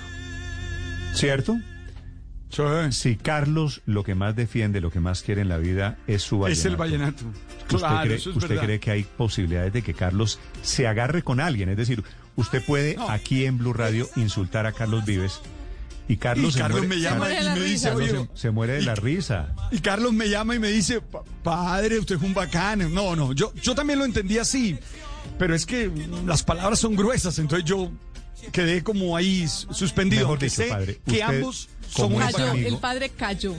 ¿cierto? 1.14 1.56
Si 2.90 3.16
Carlos 3.16 3.82
lo 3.86 4.02
que 4.04 4.14
más 4.14 4.34
defiende, 4.36 4.80
lo 4.80 4.90
que 4.90 5.00
más 5.00 5.22
quiere 5.22 5.42
en 5.42 5.48
la 5.48 5.58
vida 5.58 5.98
es 6.06 6.22
su 6.22 6.38
vallenato. 6.38 6.60
Es 6.60 6.64
el 6.66 6.76
vallenato. 6.76 7.24
¿Usted, 7.26 7.78
Claro, 7.78 8.02
cree, 8.04 8.16
eso 8.16 8.30
es 8.30 8.36
usted 8.36 8.58
cree 8.58 8.80
que 8.80 8.90
hay 8.90 9.02
posibilidades 9.04 9.72
de 9.72 9.82
que 9.82 9.92
Carlos 9.94 10.38
se 10.62 10.86
agarre 10.86 11.22
con 11.22 11.40
alguien? 11.40 11.68
Es 11.68 11.76
decir, 11.76 12.02
usted 12.36 12.64
puede 12.64 12.96
aquí 13.08 13.44
en 13.44 13.58
Blue 13.58 13.72
Radio 13.72 14.08
insultar 14.16 14.66
a 14.66 14.72
Carlos 14.72 15.04
Vives 15.04 15.40
y 16.08 16.16
Carlos, 16.18 16.50
Y 16.50 16.52
se, 16.52 16.58
Carlos 16.60 16.78
muere, 16.82 16.94
me 16.96 17.00
llama 17.02 17.32
y 17.32 17.44
me 17.58 17.60
dice, 17.64 17.90
oye, 17.90 18.10
se, 18.10 18.28
se 18.34 18.50
muere 18.52 18.74
de 18.74 18.82
la 18.82 18.94
risa. 18.94 19.52
Y 19.72 19.80
Carlos 19.80 20.12
me 20.12 20.28
llama 20.28 20.54
y 20.54 20.60
me 20.60 20.68
dice, 20.68 21.00
"Pa- 21.00 21.24
padre, 21.42 21.98
usted 21.98 22.14
es 22.16 22.22
un 22.22 22.32
bacán. 22.32 22.94
No, 22.94 23.16
no, 23.16 23.32
yo, 23.32 23.52
yo 23.60 23.74
también 23.74 23.98
lo 23.98 24.04
entendí 24.04 24.38
así, 24.38 24.78
pero 25.38 25.54
es 25.54 25.66
que 25.66 25.90
las 26.24 26.44
palabras 26.44 26.78
son 26.78 26.94
gruesas, 26.94 27.38
entonces 27.40 27.68
yo 27.68 27.90
quedé 28.52 28.82
como 28.82 29.16
ahí 29.16 29.46
suspendido, 29.48 30.22
Mejor 30.22 30.30
aunque 30.32 30.46
dicho, 30.46 30.62
sé 30.62 30.68
padre, 30.68 31.00
que 31.06 31.22
ambos 31.22 31.68
son 31.88 32.16
Cayó, 32.16 32.52
el 32.52 32.78
padre 32.78 33.10
cayó. 33.10 33.54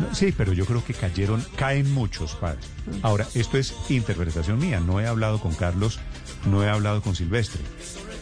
No, 0.00 0.14
sí, 0.14 0.32
pero 0.36 0.52
yo 0.52 0.64
creo 0.66 0.84
que 0.84 0.94
cayeron, 0.94 1.44
caen 1.56 1.92
muchos 1.92 2.34
padres. 2.34 2.64
Ahora, 3.02 3.26
esto 3.34 3.58
es 3.58 3.74
interpretación 3.88 4.58
mía. 4.58 4.80
No 4.80 5.00
he 5.00 5.06
hablado 5.06 5.40
con 5.40 5.54
Carlos, 5.54 5.98
no 6.46 6.64
he 6.64 6.68
hablado 6.68 7.02
con 7.02 7.14
Silvestre. 7.14 7.60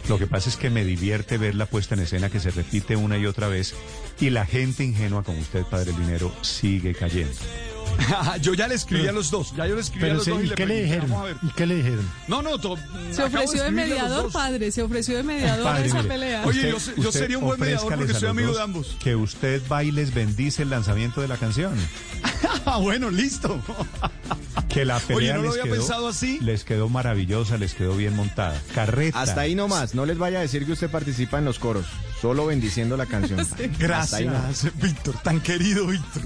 Lo 0.08 0.18
que 0.18 0.26
pasa 0.26 0.50
es 0.50 0.56
que 0.56 0.70
me 0.70 0.84
divierte 0.84 1.38
ver 1.38 1.54
la 1.54 1.66
puesta 1.66 1.94
en 1.94 2.02
escena 2.02 2.28
que 2.28 2.40
se 2.40 2.50
repite 2.50 2.94
una 2.94 3.16
y 3.16 3.26
otra 3.26 3.48
vez 3.48 3.74
y 4.20 4.30
la 4.30 4.44
gente 4.44 4.84
ingenua 4.84 5.24
como 5.24 5.38
usted, 5.38 5.64
Padre 5.64 5.92
Linero, 5.92 6.32
sigue 6.42 6.94
cayendo. 6.94 7.32
yo 8.42 8.54
ya 8.54 8.68
le 8.68 8.74
escribí 8.74 9.06
a 9.06 9.12
los 9.12 9.30
dos, 9.30 9.54
ya 9.56 9.66
yo 9.66 9.74
le 9.74 9.80
escribí 9.80 10.04
a 10.04 10.06
Pero 10.08 10.14
los 10.16 10.26
dos 10.26 10.40
y 10.40 10.44
¿y 10.44 10.48
le 10.48 10.54
qué 10.54 10.66
le 10.66 10.82
dijeron? 10.82 11.10
vamos 11.10 11.20
a 11.22 11.26
ver. 11.26 11.36
¿Y 11.42 11.48
qué 11.52 11.66
le 11.66 11.74
dijeron? 11.76 12.10
No, 12.28 12.42
no, 12.42 12.58
to- 12.58 12.76
Se 13.12 13.22
ofreció 13.24 13.62
de 13.62 13.70
mediador, 13.70 14.30
padre, 14.32 14.70
se 14.72 14.82
ofreció 14.82 15.16
de 15.16 15.22
mediador 15.22 15.64
Padre, 15.64 15.86
esa 15.86 16.02
pelea. 16.02 16.42
Oye, 16.46 16.62
yo 16.70 16.78
yo 16.96 17.08
usted 17.08 17.20
sería 17.20 17.38
un 17.38 17.44
buen 17.44 17.60
mediador 17.60 17.94
porque 17.94 18.14
soy 18.14 18.28
amigo 18.28 18.52
de 18.54 18.62
ambos. 18.62 18.96
Que 19.02 19.16
usted 19.16 19.62
va 19.70 19.82
y 19.84 19.90
les 19.90 20.12
bendice 20.14 20.62
el 20.62 20.70
lanzamiento 20.70 21.20
de 21.20 21.28
la 21.28 21.36
canción. 21.36 21.74
Ah, 22.66 22.78
bueno, 22.78 23.10
listo. 23.10 23.60
Que 24.68 24.84
la 24.84 24.98
pelea 25.00 25.16
Oye, 25.16 25.32
no 25.34 25.36
lo 25.36 25.42
les, 25.42 25.50
había 25.52 25.62
quedó, 25.64 25.74
pensado 25.74 26.08
así. 26.08 26.38
les 26.40 26.64
quedó 26.64 26.88
maravillosa, 26.88 27.58
les 27.58 27.74
quedó 27.74 27.96
bien 27.96 28.14
montada. 28.16 28.60
Carreta. 28.74 29.20
Hasta 29.20 29.40
ahí 29.42 29.54
nomás, 29.54 29.94
no 29.94 30.04
les 30.06 30.18
vaya 30.18 30.38
a 30.38 30.42
decir 30.42 30.64
que 30.66 30.72
usted 30.72 30.90
participa 30.90 31.38
en 31.38 31.44
los 31.44 31.58
coros, 31.58 31.86
solo 32.20 32.46
bendiciendo 32.46 32.96
la 32.96 33.06
canción. 33.06 33.46
Gracias, 33.78 34.72
Víctor, 34.80 35.14
tan 35.22 35.40
querido 35.40 35.86
Víctor. 35.86 36.22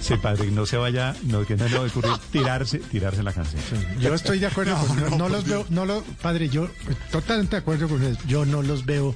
Sí, 0.00 0.14
padre, 0.16 0.50
no 0.50 0.66
se 0.66 0.76
vaya, 0.76 1.14
no, 1.24 1.46
que 1.46 1.56
no 1.56 1.68
le 1.68 1.76
va 1.78 1.84
a 1.84 1.86
ocurrir 1.88 2.12
tirarse, 2.32 2.78
tirarse 2.78 3.22
la 3.22 3.32
canción. 3.32 3.62
Yo 4.00 4.14
estoy 4.14 4.38
de 4.38 4.46
acuerdo 4.46 4.72
No, 4.76 4.86
con 4.86 5.00
no, 5.10 5.16
no, 5.18 5.28
los 5.28 5.44
Dios. 5.44 5.64
veo, 5.64 5.66
no 5.70 5.86
lo, 5.86 6.02
padre, 6.22 6.48
yo 6.48 6.68
totalmente 7.10 7.56
de 7.56 7.60
acuerdo 7.62 7.88
con 7.88 8.02
él. 8.02 8.16
Yo 8.26 8.44
no 8.44 8.62
los 8.62 8.84
veo 8.86 9.14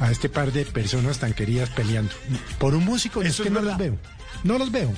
a 0.00 0.10
este 0.10 0.28
par 0.28 0.52
de 0.52 0.64
personas 0.64 1.18
tan 1.18 1.32
queridas 1.32 1.70
peleando. 1.70 2.12
Por 2.58 2.74
un 2.74 2.84
músico 2.84 3.22
es 3.22 3.28
Eso 3.30 3.42
que 3.42 3.48
es 3.48 3.52
no 3.54 3.60
verdad. 3.60 3.78
los 3.78 3.78
veo. 3.78 3.98
No 4.44 4.58
los 4.58 4.70
veo. 4.70 4.92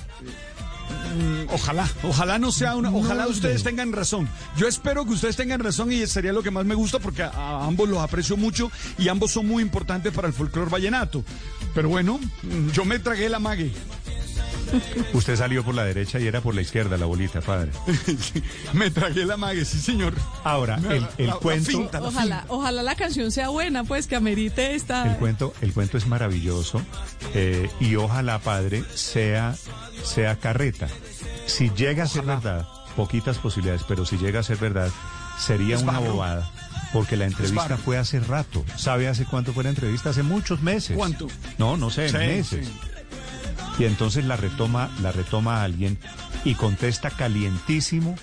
Mm, 0.90 1.48
Ojalá, 1.52 1.88
ojalá 2.04 2.38
no 2.38 2.52
sea 2.52 2.76
una, 2.76 2.90
ojalá 2.90 3.26
ustedes 3.26 3.64
tengan 3.64 3.92
razón. 3.92 4.28
Yo 4.56 4.68
espero 4.68 5.04
que 5.04 5.10
ustedes 5.12 5.34
tengan 5.36 5.60
razón 5.60 5.90
y 5.90 6.06
sería 6.06 6.32
lo 6.32 6.42
que 6.44 6.50
más 6.52 6.64
me 6.64 6.74
gusta 6.76 7.00
porque 7.00 7.24
a, 7.24 7.30
a 7.30 7.66
ambos 7.66 7.88
los 7.88 7.98
aprecio 7.98 8.36
mucho 8.36 8.70
y 8.98 9.08
ambos 9.08 9.32
son 9.32 9.48
muy 9.48 9.62
importantes 9.62 10.12
para 10.12 10.28
el 10.28 10.34
folclore 10.34 10.70
vallenato. 10.70 11.24
Pero 11.74 11.88
bueno, 11.88 12.20
yo 12.72 12.84
me 12.84 12.98
tragué 13.00 13.28
la 13.28 13.40
mague. 13.40 13.72
Usted 15.12 15.36
salió 15.36 15.64
por 15.64 15.74
la 15.74 15.84
derecha 15.84 16.18
y 16.20 16.26
era 16.26 16.40
por 16.40 16.54
la 16.54 16.60
izquierda 16.62 16.96
la 16.96 17.06
bolita, 17.06 17.40
padre. 17.40 17.70
me 18.72 18.90
tragué 18.90 19.24
la 19.24 19.36
mague, 19.36 19.64
sí 19.64 19.78
señor. 19.80 20.14
Ahora, 20.44 20.76
Me- 20.78 20.96
el, 20.96 21.06
el 21.18 21.26
la- 21.28 21.34
la 21.34 21.40
cuento, 21.40 21.70
finta, 21.70 22.00
la 22.00 22.08
Ojalá, 22.08 22.44
ojalá 22.48 22.82
la 22.82 22.94
canción 22.94 23.30
sea 23.32 23.48
buena, 23.48 23.84
pues 23.84 24.06
que 24.06 24.16
amerite 24.16 24.74
esta. 24.74 25.10
el 25.10 25.16
cuento, 25.18 25.52
el 25.60 25.72
cuento 25.72 25.96
es 25.98 26.06
maravilloso 26.06 26.82
eh, 27.34 27.68
y 27.80 27.96
ojalá, 27.96 28.38
padre, 28.38 28.84
sea, 28.94 29.54
sea 30.04 30.36
carreta. 30.36 30.88
Si 31.46 31.70
llega 31.70 32.04
a 32.04 32.08
ser 32.08 32.22
verdad, 32.24 32.66
poquitas 32.96 33.38
posibilidades, 33.38 33.82
pero 33.88 34.04
si 34.06 34.16
llega 34.18 34.40
a 34.40 34.42
ser 34.42 34.58
verdad, 34.58 34.90
sería 35.38 35.76
Es 35.76 35.82
una 35.82 35.98
bobada. 35.98 36.50
Porque 36.92 37.16
la 37.16 37.26
entrevista 37.26 37.76
fue 37.76 37.98
hace 37.98 38.18
rato. 38.18 38.64
¿Sabe 38.76 39.06
hace 39.06 39.24
cuánto 39.24 39.52
fue 39.52 39.62
la 39.62 39.70
entrevista? 39.70 40.10
Hace 40.10 40.24
muchos 40.24 40.60
meses. 40.60 40.96
¿Cuánto? 40.96 41.28
No, 41.56 41.76
no 41.76 41.88
sé, 41.88 42.08
Sí, 42.08 42.16
meses. 42.16 42.66
sí. 42.66 42.72
Y 43.78 43.84
entonces 43.84 44.24
la 44.24 44.36
retoma, 44.36 44.90
la 45.02 45.12
retoma 45.12 45.62
alguien 45.62 45.98
y 46.44 46.54
contesta 46.54 47.10
calientísimo. 47.10 48.14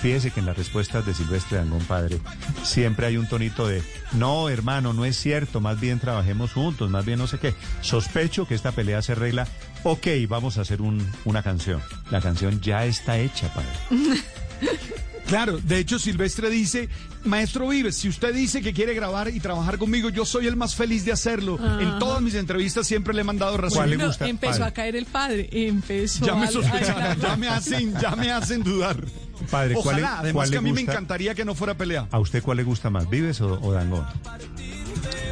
Fíjese 0.00 0.30
que 0.32 0.40
en 0.40 0.46
las 0.46 0.56
respuestas 0.56 1.06
de 1.06 1.14
Silvestre 1.14 1.56
Dangón 1.58 1.84
Padre 1.84 2.18
siempre 2.62 3.06
hay 3.06 3.16
un 3.16 3.26
tonito 3.28 3.66
de 3.66 3.82
no, 4.12 4.48
hermano, 4.48 4.92
no 4.92 5.04
es 5.04 5.16
cierto, 5.16 5.60
más 5.60 5.80
bien 5.80 5.98
trabajemos 6.00 6.52
juntos, 6.52 6.90
más 6.90 7.04
bien 7.04 7.18
no 7.18 7.26
sé 7.26 7.38
qué. 7.38 7.54
Sospecho 7.80 8.46
que 8.46 8.54
esta 8.54 8.72
pelea 8.72 9.00
se 9.02 9.12
arregla. 9.12 9.46
Ok, 9.82 10.06
vamos 10.28 10.58
a 10.58 10.62
hacer 10.62 10.82
un- 10.82 11.06
una 11.24 11.42
canción. 11.42 11.80
La 12.10 12.20
canción 12.20 12.60
ya 12.60 12.84
está 12.84 13.18
hecha, 13.18 13.48
padre. 13.54 13.68
Claro, 15.26 15.58
de 15.58 15.78
hecho 15.78 15.98
Silvestre 15.98 16.50
dice, 16.50 16.88
maestro 17.24 17.66
Vives, 17.68 17.96
si 17.96 18.08
usted 18.08 18.34
dice 18.34 18.60
que 18.60 18.74
quiere 18.74 18.92
grabar 18.94 19.28
y 19.28 19.40
trabajar 19.40 19.78
conmigo, 19.78 20.10
yo 20.10 20.26
soy 20.26 20.46
el 20.46 20.54
más 20.56 20.74
feliz 20.74 21.04
de 21.06 21.12
hacerlo. 21.12 21.58
Ajá. 21.58 21.80
En 21.82 21.98
todas 21.98 22.20
mis 22.20 22.34
entrevistas 22.34 22.86
siempre 22.86 23.14
le 23.14 23.22
he 23.22 23.24
mandado 23.24 23.56
razón. 23.56 23.78
¿Cuál 23.78 23.90
le 23.90 24.06
gusta? 24.06 24.28
empezó 24.28 24.52
Padre. 24.52 24.64
a 24.64 24.74
caer 24.74 24.96
el 24.96 25.06
padre, 25.06 25.48
empezó 25.50 26.26
Ya 26.26 26.34
me 26.34 26.46
sospecharon, 26.48 27.18
ya 27.22 27.36
me 27.36 27.48
hacen, 27.48 27.94
ya 28.00 28.14
me 28.16 28.30
hacen 28.32 28.62
dudar. 28.62 29.02
Padre, 29.50 29.74
¿cuál 29.74 29.96
le- 29.96 30.02
Ojalá, 30.02 30.18
además 30.20 30.32
cuál 30.34 30.48
que 30.48 30.52
le 30.52 30.58
a 30.58 30.62
mí 30.62 30.72
me 30.72 30.80
encantaría 30.82 31.34
que 31.34 31.44
no 31.44 31.54
fuera 31.54 31.74
pelea. 31.74 32.06
¿A 32.10 32.18
usted 32.20 32.42
cuál 32.42 32.58
le 32.58 32.62
gusta 32.64 32.90
más, 32.90 33.08
Vives 33.08 33.40
o, 33.40 33.58
o 33.62 33.72
Dangón? 33.72 34.06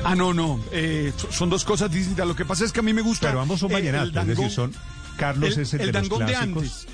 Ah, 0.04 0.14
no, 0.16 0.32
no, 0.34 0.58
eh, 0.72 1.12
so- 1.16 1.30
son 1.30 1.50
dos 1.50 1.64
cosas 1.64 1.90
distintas. 1.90 2.26
Lo 2.26 2.34
que 2.34 2.44
pasa 2.44 2.64
es 2.64 2.72
que 2.72 2.80
a 2.80 2.82
mí 2.82 2.92
me 2.92 3.02
gusta. 3.02 3.28
Pero 3.28 3.40
ambos 3.40 3.60
son 3.60 3.70
vallenatos, 3.70 4.10
el 4.16 4.30
es 4.30 4.36
decir, 4.38 4.50
son... 4.50 4.72
Carlos 5.16 5.56
el, 5.56 5.62
es 5.62 5.74
el, 5.74 5.80
el 5.82 5.86
de 5.88 5.92
los 5.92 6.08
dangón 6.08 6.26
de 6.26 6.34
antes. 6.34 6.86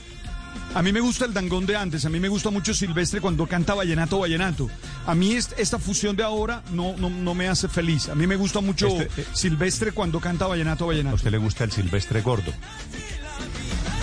A 0.75 0.83
mí 0.83 0.93
me 0.93 1.01
gusta 1.01 1.25
el 1.25 1.33
dangón 1.33 1.67
de 1.67 1.75
antes, 1.77 2.05
a 2.05 2.09
mí 2.11 2.21
me 2.21 2.29
gusta 2.29 2.51
mucho 2.51 2.73
Silvestre 2.75 3.21
cuando 3.21 3.47
canta 3.47 3.75
vallenato 3.75 4.19
vallenato. 4.21 4.71
A 5.07 5.15
mí 5.15 5.33
est- 5.33 5.53
esta 5.59 5.79
fusión 5.79 6.15
de 6.15 6.23
ahora 6.23 6.63
no, 6.73 6.95
no, 6.97 7.09
no 7.11 7.35
me 7.35 7.49
hace 7.49 7.69
feliz. 7.69 8.09
A 8.11 8.15
mí 8.15 8.27
me 8.27 8.37
gusta 8.37 8.61
mucho 8.61 8.87
Este, 8.87 9.23
eh, 9.23 9.27
Silvestre 9.33 9.93
cuando 9.93 10.21
canta 10.21 10.47
vallenato 10.47 10.85
A 10.85 10.89
vallenato. 10.89 11.17
usted 11.17 11.31
le 11.31 11.39
gusta 11.39 11.65
el 11.65 11.73
Silvestre 11.73 12.21
gordo. 12.21 12.53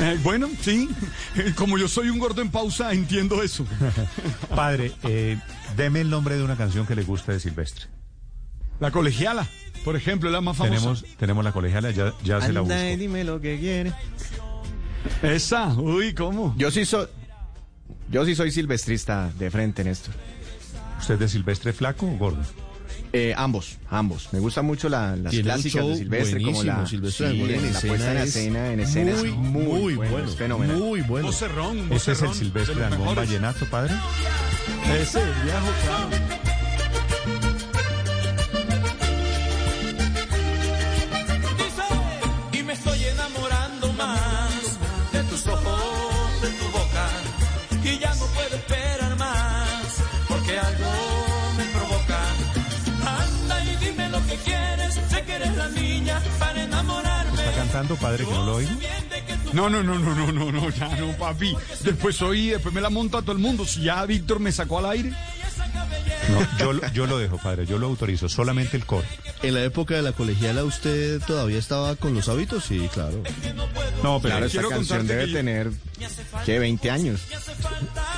Eh, 0.01 0.19
bueno, 0.23 0.49
sí, 0.61 0.89
como 1.55 1.77
yo 1.77 1.87
soy 1.87 2.09
un 2.09 2.19
gordo 2.19 2.41
en 2.41 2.49
pausa, 2.49 2.91
entiendo 2.91 3.41
eso. 3.43 3.65
Padre, 4.55 4.91
eh, 5.03 5.37
deme 5.77 6.01
el 6.01 6.09
nombre 6.09 6.35
de 6.35 6.43
una 6.43 6.57
canción 6.57 6.85
que 6.85 6.95
le 6.95 7.03
guste 7.03 7.31
de 7.31 7.39
Silvestre. 7.39 7.85
La 8.81 8.91
colegiala, 8.91 9.47
por 9.85 9.95
ejemplo, 9.95 10.27
es 10.29 10.33
la 10.33 10.41
más 10.41 10.57
famosa. 10.57 10.75
Tenemos, 10.79 11.05
tenemos 11.17 11.43
la 11.45 11.51
colegiala, 11.53 11.91
ya, 11.91 12.13
ya 12.23 12.41
se 12.41 12.51
la 12.51 12.61
busco. 12.61 12.75
Y 12.75 12.95
dime 12.97 13.23
lo 13.23 13.39
que 13.39 13.57
quiere. 13.59 13.93
Esa, 15.21 15.67
uy, 15.75 16.13
¿cómo? 16.13 16.53
Yo 16.57 16.71
sí 16.71 16.85
soy. 16.85 17.07
Yo 18.11 18.25
sí 18.25 18.35
soy 18.35 18.51
silvestrista 18.51 19.31
de 19.39 19.49
frente, 19.49 19.83
Néstor. 19.83 20.13
¿Usted 20.99 21.15
es 21.15 21.19
de 21.19 21.27
Silvestre 21.29 21.73
flaco 21.73 22.05
o 22.05 22.17
gordo? 22.17 22.41
Eh, 23.11 23.33
ambos, 23.37 23.77
ambos. 23.89 24.29
Me 24.33 24.39
gustan 24.39 24.65
mucho 24.65 24.89
la- 24.89 25.15
las 25.15 25.31
Tiene 25.31 25.45
clásicas 25.45 25.87
de 25.87 25.95
Silvestre, 25.97 26.41
como 26.43 26.63
la, 26.63 26.85
Silvestre 26.85 27.29
sí, 27.31 27.37
Dangond 27.39 27.51
en 27.65 27.73
la 27.73 27.79
puesta 27.79 28.11
en 28.11 28.17
es 28.17 28.23
escena, 28.35 28.71
en 28.73 28.79
escena 28.81 29.11
es 29.11 29.17
muy, 29.23 29.31
muy, 29.31 29.63
muy 29.63 29.95
bueno, 29.95 30.11
bueno, 30.11 30.29
es 30.29 30.35
fenomenal. 30.35 30.77
muy 30.77 31.01
bueno. 31.01 31.27
Vocerrón, 31.27 31.77
¿Ese 31.91 32.11
es 32.11 32.21
el 32.21 32.27
vocerrón, 32.29 32.35
Silvestre 32.35 32.75
mejores. 32.89 33.15
Vallenato, 33.15 33.65
padre? 33.69 33.93
Ese, 34.99 35.19
viejo, 35.19 35.67
claro. 35.83 36.54
Cantando, 57.75 57.95
padre, 57.97 58.25
que 58.25 58.31
no 58.31 58.45
lo 58.45 58.55
oigo? 58.55 58.71
No, 59.53 59.69
no, 59.69 59.83
no, 59.83 59.99
no, 59.99 60.15
no, 60.15 60.31
no, 60.31 60.51
no, 60.51 60.69
ya 60.69 60.87
no, 60.95 61.11
papi. 61.17 61.53
Después 61.81 62.21
oí, 62.21 62.47
después 62.49 62.73
me 62.73 62.79
la 62.81 62.89
monto 62.89 63.17
a 63.17 63.21
todo 63.21 63.33
el 63.33 63.39
mundo. 63.39 63.65
Si 63.65 63.83
ya 63.83 64.05
Víctor 64.05 64.39
me 64.39 64.51
sacó 64.51 64.79
al 64.79 64.85
aire. 64.87 65.11
No, 66.29 66.57
yo, 66.57 66.73
lo- 66.73 66.91
yo 66.93 67.05
lo 67.05 67.17
dejo, 67.19 67.37
padre, 67.37 67.65
yo 67.65 67.77
lo 67.77 67.87
autorizo, 67.87 68.29
solamente 68.29 68.77
el 68.77 68.85
coro. 68.85 69.05
En 69.43 69.53
la 69.53 69.63
época 69.63 69.95
de 69.95 70.01
la 70.01 70.11
colegiala, 70.13 70.63
¿usted 70.63 71.21
todavía 71.27 71.59
estaba 71.59 71.95
con 71.97 72.13
los 72.13 72.27
hábitos? 72.29 72.63
Sí, 72.65 72.89
claro. 72.93 73.21
No, 74.01 74.19
pero 74.21 74.35
Claro, 74.35 74.45
esta 74.45 74.67
canción 74.69 75.05
debe 75.05 75.25
que 75.25 75.31
yo- 75.31 75.37
tener, 75.37 75.71
¿qué? 76.45 76.57
20 76.59 76.89
años. 76.89 77.21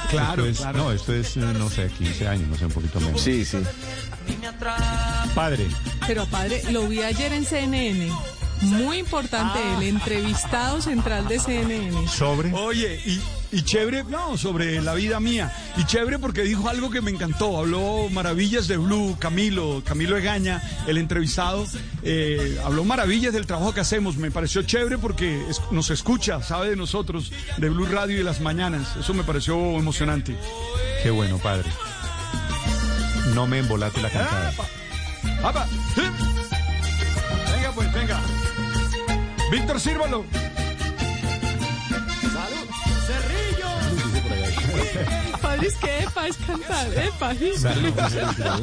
Claro, 0.09 0.45
Esto 0.45 0.49
es- 0.51 0.57
claro. 0.59 0.77
No, 0.77 0.91
esto 0.91 1.13
es, 1.13 1.35
eh, 1.35 1.39
no 1.39 1.69
sé, 1.69 1.89
15 1.97 2.27
años, 2.27 2.47
no 2.47 2.57
sé, 2.57 2.65
un 2.65 2.71
poquito 2.71 2.99
menos. 3.01 3.19
Sí, 3.21 3.43
sí. 3.43 3.57
Padre, 5.35 5.67
Pero 6.05 6.25
padre, 6.27 6.63
lo 6.71 6.87
vi 6.87 7.01
ayer 7.01 7.33
en 7.33 7.43
CNN. 7.45 8.11
Muy 8.61 8.97
importante, 8.97 9.59
el 9.77 9.83
entrevistado 9.83 10.81
central 10.81 11.27
de 11.27 11.39
CNN. 11.39 12.07
sobre... 12.07 12.51
Oye, 12.53 12.99
y, 13.05 13.21
y 13.51 13.61
chévere, 13.61 14.03
no, 14.05 14.35
sobre 14.37 14.81
la 14.81 14.93
vida 14.95 15.19
mía. 15.19 15.53
Y 15.77 15.85
chévere 15.85 16.17
porque 16.19 16.41
dijo 16.41 16.67
algo 16.67 16.89
que 16.89 17.01
me 17.01 17.11
encantó. 17.11 17.57
Habló 17.59 18.09
maravillas 18.09 18.67
de 18.67 18.77
Blue, 18.77 19.15
Camilo, 19.19 19.83
Camilo 19.85 20.17
Egaña, 20.17 20.61
el 20.87 20.97
entrevistado. 20.97 21.65
eh, 22.03 22.59
habló 22.65 22.83
maravillas 22.83 23.31
del 23.33 23.45
trabajo 23.45 23.73
que 23.73 23.81
hacemos. 23.81 24.17
Me 24.17 24.31
pareció 24.31 24.63
chévere 24.63 24.97
porque 24.97 25.39
es- 25.49 25.61
nos 25.71 25.89
escucha, 25.91 26.41
sabe 26.41 26.71
de 26.71 26.75
nosotros, 26.75 27.31
de 27.57 27.69
Blue 27.69 27.85
Radio 27.85 28.15
y 28.15 28.17
de 28.17 28.23
las 28.23 28.41
mañanas. 28.41 28.95
Eso 28.99 29.13
me 29.13 29.23
pareció 29.23 29.55
emocionante. 29.77 30.35
Qué 31.03 31.11
bueno, 31.11 31.37
padre. 31.37 31.69
No 33.35 33.45
me 33.45 33.59
embolate 33.59 34.01
la 34.01 34.09
cantada. 34.09 34.53
¡Apa! 35.43 35.67
¡Sí! 35.93 36.01
Víctor, 39.51 39.79
sírvalo. 39.79 40.25
Padre, 45.41 45.67
es 45.67 45.75
que 45.75 46.03
EPA 46.03 46.27
es 46.27 46.37
cantar, 46.37 46.87
EPA. 46.93 47.33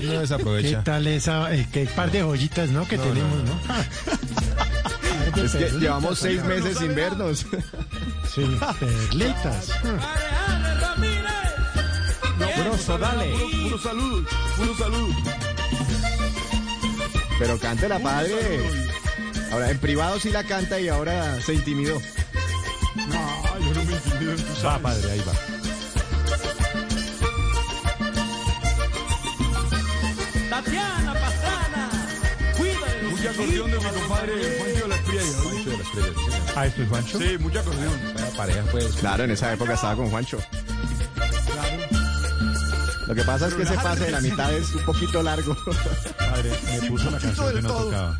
No 0.02 0.20
desaprovecha. 0.20 0.78
¿Qué 0.78 0.84
tal 0.84 1.06
esa, 1.06 1.54
eh, 1.54 1.66
qué 1.72 1.86
par 1.86 2.10
de 2.10 2.22
joyitas, 2.22 2.70
no? 2.70 2.86
Que 2.86 2.98
tenemos, 2.98 3.44
¿no? 3.44 3.60
Es 5.42 5.52
que 5.52 5.70
llevamos 5.78 6.18
seis 6.18 6.44
meses 6.44 6.78
sin 6.78 6.94
vernos. 6.94 7.46
Sí, 8.34 8.58
perlitas. 8.78 9.70
Grosso, 12.56 12.98
dale. 12.98 13.30
Puro, 13.30 13.48
puro 13.50 13.78
salud, 13.78 14.26
puro 14.56 14.76
salud. 14.76 15.14
Pero 17.38 17.58
cante 17.58 17.88
la 17.88 17.98
padre. 17.98 18.94
Ahora, 19.54 19.70
en 19.70 19.78
privado 19.78 20.18
sí 20.18 20.30
la 20.30 20.42
canta 20.42 20.80
y 20.80 20.88
ahora 20.88 21.40
se 21.40 21.54
intimidó. 21.54 22.02
No, 23.06 23.58
yo 23.60 23.72
no 23.74 23.84
me 23.84 23.92
intimido, 23.92 24.34
tú 24.34 24.42
Va, 24.52 24.60
sabes. 24.60 24.82
padre, 24.82 25.12
ahí 25.12 25.20
va. 25.20 25.32
Tatiana 30.50 31.14
Pastrana, 31.14 31.90
cuida 32.56 32.86
de 32.86 33.02
los 33.02 33.12
Mucha 33.12 33.30
acordeón 33.30 33.70
de 33.70 33.78
mi 33.78 33.84
compadre 33.84 34.58
Juancho 34.58 34.82
de 34.82 34.88
la 34.88 34.96
Estrella. 34.96 36.08
Ah, 36.56 36.66
¿esto 36.66 36.82
es 36.82 36.88
Juancho? 36.88 37.18
Sí, 37.18 37.38
mucha 37.38 37.60
acordeón. 37.60 38.00
pareja, 38.36 38.62
pues. 38.70 38.86
Claro, 38.96 39.24
en 39.24 39.30
esa 39.30 39.52
época 39.52 39.74
estaba 39.74 39.96
con 39.96 40.10
Juancho. 40.10 40.38
Lo 43.06 43.14
que 43.14 43.22
pasa 43.22 43.48
es 43.48 43.54
que 43.54 43.62
ese 43.62 43.74
pase 43.74 44.04
de 44.04 44.10
la 44.12 44.20
mitad 44.20 44.52
es 44.52 44.74
un 44.74 44.84
poquito 44.84 45.22
largo. 45.22 45.56
Padre, 46.18 46.52
me 46.80 46.88
puso 46.88 47.10
la 47.10 47.18
canción 47.18 47.54
que 47.54 47.62
no 47.62 47.68
tocaba. 47.68 48.18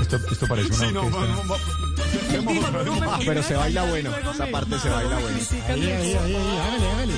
Esto, 0.00 0.16
esto 0.30 0.46
parece 0.46 0.68
una 0.68 0.86
Sí, 0.86 0.92
no, 0.92 1.10
no, 1.10 2.84
no, 2.84 3.18
pero 3.26 3.42
se 3.42 3.54
baila 3.54 3.82
bueno. 3.84 4.10
Esa 4.16 4.46
parte 4.46 4.78
se 4.78 4.88
baila 4.88 5.18
bueno. 5.18 5.38
Ahí, 5.68 5.90
ahí, 5.90 6.14
ahí, 6.14 6.36
hágale, 6.36 6.90
hágale. 6.92 7.12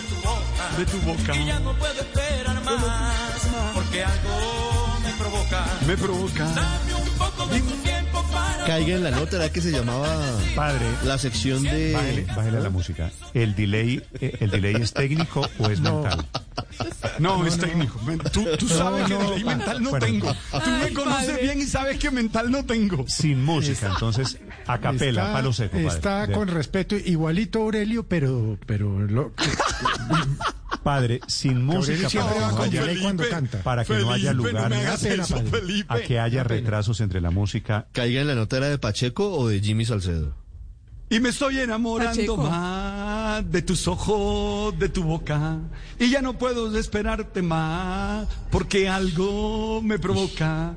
De 0.78 0.86
tu 0.86 0.98
boca. 1.00 1.36
Y 1.36 1.46
ya 1.46 1.60
no 1.60 1.72
puedo 1.74 1.92
esperar 1.92 2.64
más, 2.64 3.48
porque 3.74 4.04
algo 4.04 4.98
me 5.04 5.12
provoca. 5.12 5.66
Me 5.86 5.96
provoca. 5.96 6.44
Dame 6.54 6.94
un 6.94 7.08
poco 7.18 7.46
de 7.46 7.60
Caiga 8.66 8.96
en 8.96 9.02
la 9.02 9.10
nota, 9.10 9.36
era 9.36 9.50
que 9.50 9.60
se 9.60 9.70
llamaba 9.72 10.06
Padre, 10.54 10.86
la 11.04 11.18
sección 11.18 11.62
de... 11.62 12.26
bájele 12.36 12.56
a 12.58 12.60
la 12.60 12.70
música. 12.70 13.10
¿El 13.34 13.54
delay, 13.54 14.02
eh, 14.20 14.36
¿El 14.40 14.50
delay 14.50 14.74
es 14.76 14.92
técnico 14.92 15.48
o 15.58 15.66
es 15.70 15.80
mental? 15.80 16.24
No, 17.18 17.44
es 17.46 17.58
técnico. 17.58 17.98
Tú, 18.32 18.44
tú 18.58 18.68
sabes 18.68 19.06
que 19.06 19.14
no, 19.14 19.20
delay 19.30 19.44
mental 19.44 19.82
no 19.82 19.90
bueno. 19.90 20.06
tengo. 20.06 20.34
Tú 20.52 20.70
me 20.70 20.92
conoces 20.92 21.28
padre. 21.30 21.42
bien 21.42 21.60
y 21.60 21.64
sabes 21.64 21.98
que 21.98 22.10
mental 22.10 22.50
no 22.50 22.64
tengo. 22.64 23.06
Sin 23.08 23.44
música, 23.44 23.88
entonces, 23.88 24.38
a 24.66 24.78
capela, 24.78 25.22
Está- 25.22 25.32
palo 25.32 25.52
seco, 25.52 25.72
padre. 25.72 25.88
Está 25.88 26.32
con 26.32 26.48
respeto, 26.48 26.96
igualito 26.96 27.62
Aurelio, 27.62 28.04
pero, 28.06 28.58
pero 28.66 29.00
lo, 29.00 29.32
Padre, 30.82 31.20
sin 31.26 31.64
música 31.64 32.08
siempre 32.08 32.34
para 32.34 32.46
va 32.46 32.52
no 32.52 32.62
haya, 32.62 33.02
cuando 33.02 33.28
canta. 33.28 33.62
para 33.62 33.84
que 33.84 33.94
no 33.98 34.10
haya 34.10 34.32
lugar 34.32 34.70
no 34.70 34.76
eso, 34.76 35.42
a 35.88 36.00
que 36.00 36.18
haya 36.18 36.42
retrasos 36.42 37.00
entre 37.00 37.20
la 37.20 37.30
música. 37.30 37.86
Caiga 37.92 38.20
en 38.20 38.26
la 38.26 38.34
nota, 38.34 38.56
¿era 38.56 38.68
de 38.68 38.78
Pacheco 38.78 39.30
o 39.32 39.48
de 39.48 39.60
Jimmy 39.60 39.84
Salcedo? 39.84 40.34
Y 41.12 41.18
me 41.18 41.30
estoy 41.30 41.58
enamorando 41.58 42.14
Pacheco. 42.14 42.36
más 42.36 43.50
de 43.50 43.62
tus 43.62 43.88
ojos, 43.88 44.78
de 44.78 44.88
tu 44.88 45.02
boca. 45.02 45.58
Y 45.98 46.08
ya 46.08 46.22
no 46.22 46.38
puedo 46.38 46.76
esperarte 46.78 47.42
más, 47.42 48.28
porque 48.50 48.88
algo 48.88 49.82
me 49.82 49.98
provoca. 49.98 50.74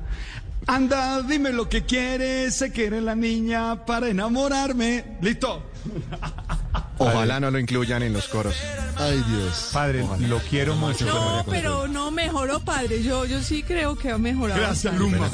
Anda, 0.66 1.22
dime 1.22 1.52
lo 1.52 1.68
que 1.68 1.84
quieres, 1.84 2.56
sé 2.56 2.72
que 2.72 2.86
eres 2.86 3.02
la 3.02 3.14
niña 3.14 3.84
para 3.84 4.08
enamorarme. 4.08 5.18
¿Listo? 5.20 5.70
Ojalá 6.98 7.40
no 7.40 7.50
lo 7.50 7.58
incluyan 7.58 8.02
en 8.02 8.12
los 8.12 8.28
coros. 8.28 8.54
Ay, 8.96 9.22
Dios. 9.28 9.70
Padre, 9.72 10.06
lo 10.28 10.38
quiero 10.38 10.76
mucho. 10.76 11.06
No, 11.06 11.44
pero 11.50 11.88
no 11.88 12.10
mejoró, 12.10 12.60
padre. 12.60 13.02
Yo, 13.02 13.24
yo 13.24 13.42
sí 13.42 13.62
creo 13.62 13.96
que 13.96 14.10
ha 14.10 14.18
mejorado. 14.18 14.60
Gracias. 14.60 14.94
Luma. 14.96 15.28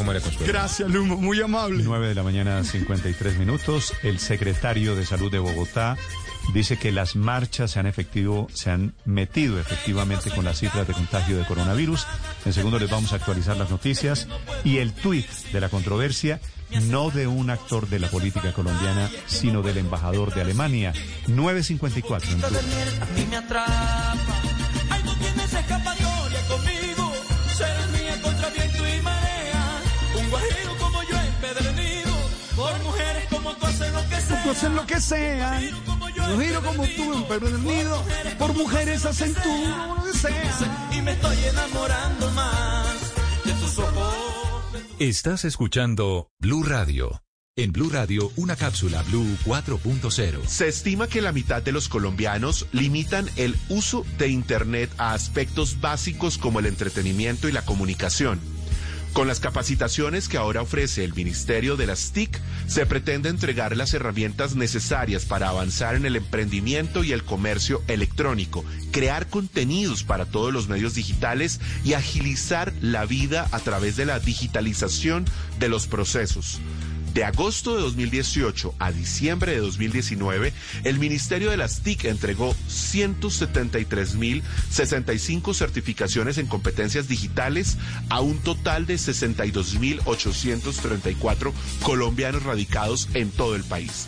Gracias, 0.47 0.91
Luma. 0.91 1.17
Muy 1.17 1.41
amable. 1.41 1.83
9 1.85 2.09
de 2.09 2.15
la 2.15 2.23
mañana, 2.23 2.65
53 2.65 3.39
minutos. 3.39 3.93
El 4.03 4.19
secretario 4.19 4.97
de 4.97 5.05
Salud 5.05 5.31
de 5.31 5.39
Bogotá 5.39 5.97
dice 6.55 6.79
que 6.79 6.93
las 6.93 7.15
marchas 7.15 7.73
se 7.73 7.81
han 7.81 7.87
efectivo, 7.87 8.49
se 8.53 8.71
han 8.71 8.95
metido 9.05 9.61
efectivamente 9.61 10.31
con 10.31 10.45
las 10.45 10.59
cifras 10.59 10.87
de 10.89 10.95
contagio 10.95 11.39
de 11.39 11.45
coronavirus. 11.45 12.07
En 12.45 12.53
segundo 12.53 12.79
les 12.79 12.91
vamos 12.91 13.13
a 13.13 13.17
actualizar 13.17 13.57
las 13.57 13.71
noticias 13.71 14.29
y 14.65 14.79
el 14.79 14.93
tuit 14.93 15.29
de 15.53 15.61
la 15.61 15.69
controversia, 15.69 16.41
no 16.83 17.11
de 17.11 17.27
un 17.27 17.51
actor 17.51 17.89
de 17.89 17.99
la 17.99 18.09
política 18.09 18.53
colombiana, 18.53 19.11
sino 19.27 19.63
del 19.63 19.79
embajador 19.79 20.35
de 20.35 20.43
Alemania. 20.43 20.93
954 21.27 22.31
en 22.31 22.39
Blue. 22.39 22.49
A 22.49 23.07
mí 23.15 23.27
me 23.29 23.37
atrapa. 23.37 24.43
Ay, 24.91 25.03
no 25.05 25.15
tienes 25.15 25.53
escapatoria 25.53 26.41
conmigo. 26.49 27.13
Serás 27.57 27.91
mía 27.91 28.21
contra 28.23 28.49
viento 28.51 28.89
y 28.89 29.03
marea. 29.03 29.81
Un 30.19 30.31
guajiro 30.31 30.77
como 30.79 31.03
yo 31.03 31.17
empedernido. 31.21 32.13
Por 32.57 32.83
mujeres 32.83 33.25
como 33.31 33.53
tú 33.55 33.67
hacen 33.67 33.93
lo 33.93 34.09
que 34.09 34.21
sea. 34.21 34.43
Tú 34.43 34.51
hacen 34.51 34.75
lo 34.77 34.87
que 34.87 35.01
sea. 35.01 35.61
Yo 36.17 36.41
giro 36.41 36.63
como 36.63 36.85
tú 36.85 37.15
en 37.15 37.25
perdido. 37.25 38.05
Por 38.39 38.55
mujeres 38.55 39.05
hacen 39.05 39.35
tú 39.35 39.65
lo 39.97 40.05
que 40.05 40.19
sea. 40.19 40.89
Y 40.93 41.03
me 41.03 41.13
estoy 41.13 41.37
enamorando 41.45 42.31
más 42.33 43.15
de 43.45 43.53
tus 43.55 43.79
ojos. 43.79 44.10
Estás 45.01 45.47
escuchando 45.47 46.29
Blue 46.41 46.63
Radio. 46.63 47.23
En 47.57 47.73
Blue 47.73 47.89
Radio, 47.89 48.31
una 48.37 48.55
cápsula 48.55 49.03
Blue 49.05 49.35
4.0. 49.47 50.45
Se 50.45 50.69
estima 50.69 51.09
que 51.09 51.23
la 51.23 51.33
mitad 51.33 51.63
de 51.63 51.73
los 51.73 51.89
colombianos 51.89 52.67
limitan 52.73 53.27
el 53.37 53.57
uso 53.71 54.05
de 54.19 54.29
Internet 54.29 54.91
a 54.99 55.15
aspectos 55.15 55.81
básicos 55.81 56.37
como 56.37 56.61
el 56.61 56.67
entretenimiento 56.67 57.49
y 57.49 57.53
la 57.53 57.65
comunicación. 57.65 58.41
Con 59.13 59.27
las 59.27 59.41
capacitaciones 59.41 60.29
que 60.29 60.37
ahora 60.37 60.63
ofrece 60.63 61.03
el 61.03 61.15
Ministerio 61.15 61.77
de 61.77 61.87
las 61.87 62.13
TIC, 62.13 62.41
se 62.69 62.87
pretende 62.87 63.29
entregar 63.29 63.77
las 63.77 63.93
herramientas 63.93 64.55
necesarias 64.55 65.25
para 65.25 65.49
avanzar 65.49 65.97
en 65.97 66.07
el 66.07 66.15
emprendimiento 66.15 67.03
y 67.03 67.11
el 67.11 67.25
comercio 67.25 67.83
electrónico, 67.89 68.65
crear 68.93 69.27
contenidos 69.27 70.05
para 70.05 70.27
todos 70.27 70.53
los 70.53 70.69
medios 70.69 70.95
digitales 70.95 71.61
y 71.85 71.95
agilizar 71.95 72.73
la 72.81 73.05
vida 73.05 73.49
a 73.51 73.59
través 73.59 73.97
de 73.97 74.07
la 74.07 74.21
digitalización 74.21 75.25
de 75.59 75.69
los 75.69 75.89
procesos. 75.89 76.61
De 77.15 77.25
agosto 77.25 77.75
de 77.75 77.83
2018 77.83 78.75
a 78.79 78.93
diciembre 78.93 79.51
de 79.53 79.59
2019, 79.59 80.53
el 80.85 80.99
Ministerio 81.01 81.51
de 81.51 81.57
las 81.57 81.81
TIC 81.81 82.05
entregó 82.05 82.55
173.065 82.69 85.55
certificaciones 85.55 86.39
en 86.39 86.47
competencias 86.47 87.09
digitales 87.09 87.79
a 88.11 88.21
un 88.21 88.39
total 88.39 88.87
de 88.87 88.95
62.834 88.95 91.53
colombianos 91.83 92.45
radicados 92.45 93.09
en 93.15 93.31
todo 93.31 93.57
el 93.57 93.65
país. 93.65 94.07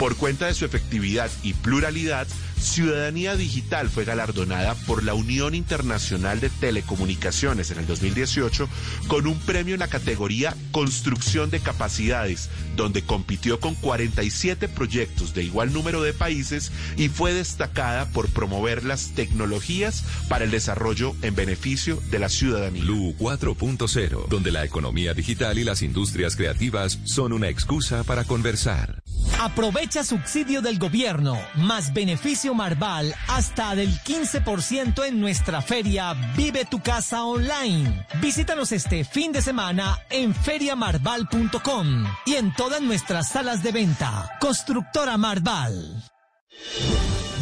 Por 0.00 0.16
cuenta 0.16 0.46
de 0.46 0.54
su 0.54 0.64
efectividad 0.64 1.30
y 1.44 1.54
pluralidad, 1.54 2.26
Ciudadanía 2.62 3.36
Digital 3.36 3.90
fue 3.90 4.04
galardonada 4.04 4.74
por 4.86 5.02
la 5.02 5.14
Unión 5.14 5.54
Internacional 5.54 6.40
de 6.40 6.48
Telecomunicaciones 6.48 7.70
en 7.70 7.78
el 7.78 7.86
2018 7.86 8.68
con 9.08 9.26
un 9.26 9.38
premio 9.40 9.74
en 9.74 9.80
la 9.80 9.88
categoría 9.88 10.56
Construcción 10.70 11.50
de 11.50 11.60
Capacidades, 11.60 12.48
donde 12.76 13.02
compitió 13.02 13.60
con 13.60 13.74
47 13.74 14.68
proyectos 14.68 15.34
de 15.34 15.42
igual 15.42 15.72
número 15.72 16.02
de 16.02 16.12
países 16.12 16.70
y 16.96 17.08
fue 17.08 17.34
destacada 17.34 18.06
por 18.10 18.28
promover 18.28 18.84
las 18.84 19.10
tecnologías 19.14 20.04
para 20.28 20.44
el 20.44 20.50
desarrollo 20.50 21.14
en 21.22 21.34
beneficio 21.34 22.00
de 22.10 22.20
la 22.20 22.28
ciudadanía. 22.28 22.84
Lu 22.84 23.14
4.0, 23.18 24.28
donde 24.28 24.52
la 24.52 24.64
economía 24.64 25.14
digital 25.14 25.58
y 25.58 25.64
las 25.64 25.82
industrias 25.82 26.36
creativas 26.36 27.00
son 27.04 27.32
una 27.32 27.48
excusa 27.48 28.04
para 28.04 28.24
conversar. 28.24 29.02
Aprovecha 29.40 30.04
subsidio 30.04 30.62
del 30.62 30.78
gobierno, 30.78 31.38
más 31.56 31.92
beneficio 31.92 32.54
Marval 32.54 33.14
hasta 33.28 33.74
del 33.74 33.90
15% 34.00 35.04
en 35.04 35.20
nuestra 35.20 35.62
feria 35.62 36.14
Vive 36.36 36.64
tu 36.64 36.80
casa 36.80 37.24
online. 37.24 38.06
Visítanos 38.20 38.72
este 38.72 39.04
fin 39.04 39.32
de 39.32 39.42
semana 39.42 39.98
en 40.10 40.34
feriamarval.com 40.34 42.04
y 42.26 42.34
en 42.34 42.54
todas 42.54 42.80
nuestras 42.80 43.30
salas 43.30 43.62
de 43.62 43.72
venta. 43.72 44.30
Constructora 44.40 45.16
Marval. 45.16 46.04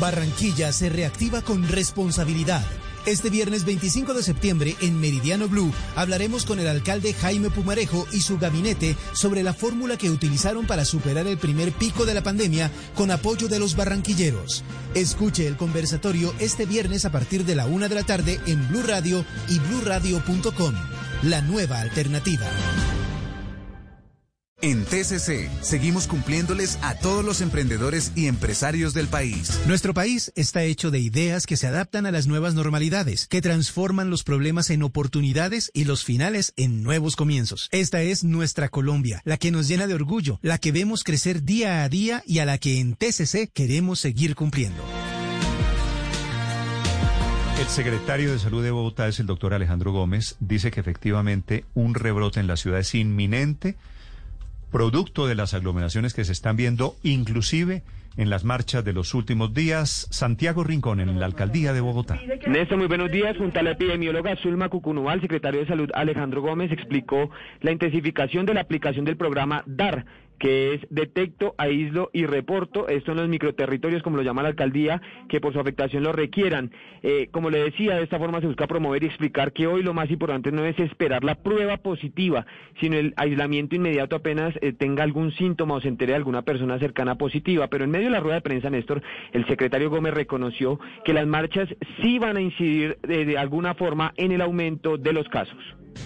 Barranquilla 0.00 0.72
se 0.72 0.88
reactiva 0.88 1.42
con 1.42 1.68
responsabilidad. 1.68 2.62
Este 3.06 3.30
viernes 3.30 3.64
25 3.64 4.12
de 4.12 4.22
septiembre 4.22 4.76
en 4.82 5.00
Meridiano 5.00 5.48
Blue 5.48 5.72
hablaremos 5.96 6.44
con 6.44 6.60
el 6.60 6.68
alcalde 6.68 7.14
Jaime 7.14 7.48
Pumarejo 7.48 8.06
y 8.12 8.20
su 8.20 8.38
gabinete 8.38 8.94
sobre 9.14 9.42
la 9.42 9.54
fórmula 9.54 9.96
que 9.96 10.10
utilizaron 10.10 10.66
para 10.66 10.84
superar 10.84 11.26
el 11.26 11.38
primer 11.38 11.72
pico 11.72 12.04
de 12.04 12.12
la 12.12 12.22
pandemia 12.22 12.70
con 12.94 13.10
apoyo 13.10 13.48
de 13.48 13.58
los 13.58 13.74
barranquilleros. 13.74 14.64
Escuche 14.94 15.46
el 15.46 15.56
conversatorio 15.56 16.34
este 16.40 16.66
viernes 16.66 17.06
a 17.06 17.10
partir 17.10 17.46
de 17.46 17.56
la 17.56 17.66
una 17.66 17.88
de 17.88 17.94
la 17.94 18.02
tarde 18.02 18.38
en 18.46 18.68
Blue 18.68 18.82
Radio 18.82 19.24
y 19.48 19.58
bluradio.com. 19.58 20.74
La 21.22 21.40
nueva 21.40 21.80
alternativa. 21.80 22.46
En 24.62 24.84
TCC 24.84 25.48
seguimos 25.62 26.06
cumpliéndoles 26.06 26.78
a 26.82 26.94
todos 26.94 27.24
los 27.24 27.40
emprendedores 27.40 28.12
y 28.14 28.26
empresarios 28.26 28.92
del 28.92 29.08
país. 29.08 29.58
Nuestro 29.66 29.94
país 29.94 30.32
está 30.36 30.64
hecho 30.64 30.90
de 30.90 30.98
ideas 30.98 31.46
que 31.46 31.56
se 31.56 31.66
adaptan 31.66 32.04
a 32.04 32.10
las 32.10 32.26
nuevas 32.26 32.52
normalidades, 32.52 33.26
que 33.26 33.40
transforman 33.40 34.10
los 34.10 34.22
problemas 34.22 34.68
en 34.68 34.82
oportunidades 34.82 35.70
y 35.72 35.84
los 35.84 36.04
finales 36.04 36.52
en 36.58 36.82
nuevos 36.82 37.16
comienzos. 37.16 37.70
Esta 37.72 38.02
es 38.02 38.22
nuestra 38.22 38.68
Colombia, 38.68 39.22
la 39.24 39.38
que 39.38 39.50
nos 39.50 39.66
llena 39.66 39.86
de 39.86 39.94
orgullo, 39.94 40.38
la 40.42 40.58
que 40.58 40.72
vemos 40.72 41.04
crecer 41.04 41.42
día 41.42 41.82
a 41.82 41.88
día 41.88 42.22
y 42.26 42.40
a 42.40 42.44
la 42.44 42.58
que 42.58 42.80
en 42.80 42.96
TCC 42.96 43.50
queremos 43.50 43.98
seguir 43.98 44.34
cumpliendo. 44.34 44.82
El 47.58 47.66
secretario 47.68 48.30
de 48.32 48.38
Salud 48.38 48.62
de 48.62 48.70
Bogotá 48.70 49.08
es 49.08 49.20
el 49.20 49.26
doctor 49.26 49.54
Alejandro 49.54 49.92
Gómez. 49.92 50.36
Dice 50.38 50.70
que 50.70 50.80
efectivamente 50.80 51.64
un 51.72 51.94
rebrote 51.94 52.40
en 52.40 52.46
la 52.46 52.58
ciudad 52.58 52.80
es 52.80 52.94
inminente 52.94 53.76
producto 54.70 55.26
de 55.26 55.34
las 55.34 55.54
aglomeraciones 55.54 56.14
que 56.14 56.24
se 56.24 56.32
están 56.32 56.56
viendo, 56.56 56.94
inclusive 57.02 57.82
en 58.16 58.30
las 58.30 58.44
marchas 58.44 58.84
de 58.84 58.92
los 58.92 59.14
últimos 59.14 59.54
días. 59.54 60.06
Santiago 60.10 60.64
Rincón, 60.64 61.00
en 61.00 61.18
la 61.18 61.26
alcaldía 61.26 61.72
de 61.72 61.80
Bogotá. 61.80 62.18
Néstor, 62.46 62.78
muy 62.78 62.86
buenos 62.86 63.10
días. 63.10 63.36
Junto 63.36 63.58
a 63.60 63.62
la 63.62 63.72
epidemióloga 63.72 64.36
Zulma 64.36 64.68
Cucunúa, 64.68 65.14
el 65.14 65.20
secretario 65.20 65.60
de 65.60 65.66
Salud 65.66 65.90
Alejandro 65.94 66.42
Gómez 66.42 66.72
explicó 66.72 67.30
la 67.60 67.72
intensificación 67.72 68.46
de 68.46 68.54
la 68.54 68.60
aplicación 68.62 69.04
del 69.04 69.16
programa 69.16 69.62
DAR, 69.66 70.04
que 70.40 70.72
es 70.74 70.80
detecto, 70.88 71.54
aíslo 71.58 72.10
y 72.12 72.24
reporto. 72.24 72.88
Esto 72.88 73.12
en 73.12 73.18
los 73.18 73.28
microterritorios, 73.28 74.02
como 74.02 74.16
lo 74.16 74.22
llama 74.22 74.42
la 74.42 74.48
alcaldía, 74.48 75.00
que 75.28 75.38
por 75.38 75.52
su 75.52 75.60
afectación 75.60 76.02
lo 76.02 76.12
requieran. 76.12 76.72
Eh, 77.02 77.28
como 77.30 77.50
le 77.50 77.62
decía, 77.62 77.96
de 77.96 78.02
esta 78.02 78.18
forma 78.18 78.40
se 78.40 78.46
busca 78.46 78.66
promover 78.66 79.04
y 79.04 79.06
explicar 79.06 79.52
que 79.52 79.66
hoy 79.66 79.82
lo 79.82 79.92
más 79.92 80.10
importante 80.10 80.50
no 80.50 80.64
es 80.64 80.78
esperar 80.78 81.24
la 81.24 81.34
prueba 81.36 81.76
positiva, 81.76 82.46
sino 82.80 82.96
el 82.96 83.12
aislamiento 83.16 83.76
inmediato 83.76 84.16
apenas 84.16 84.54
eh, 84.62 84.72
tenga 84.72 85.04
algún 85.04 85.30
síntoma 85.32 85.74
o 85.74 85.80
se 85.82 85.88
entere 85.88 86.12
de 86.12 86.16
alguna 86.16 86.40
persona 86.40 86.78
cercana 86.78 87.16
positiva. 87.16 87.68
Pero 87.68 87.84
en 87.84 87.90
medio 87.90 88.06
de 88.06 88.12
la 88.12 88.20
rueda 88.20 88.36
de 88.36 88.42
prensa, 88.42 88.70
Néstor, 88.70 89.02
el 89.32 89.46
secretario 89.46 89.90
Gómez 89.90 90.14
reconoció 90.14 90.80
que 91.04 91.12
las 91.12 91.26
marchas 91.26 91.68
sí 92.00 92.18
van 92.18 92.38
a 92.38 92.40
incidir 92.40 92.98
de, 93.02 93.26
de 93.26 93.36
alguna 93.36 93.74
forma 93.74 94.14
en 94.16 94.32
el 94.32 94.40
aumento 94.40 94.96
de 94.96 95.12
los 95.12 95.28
casos. 95.28 95.58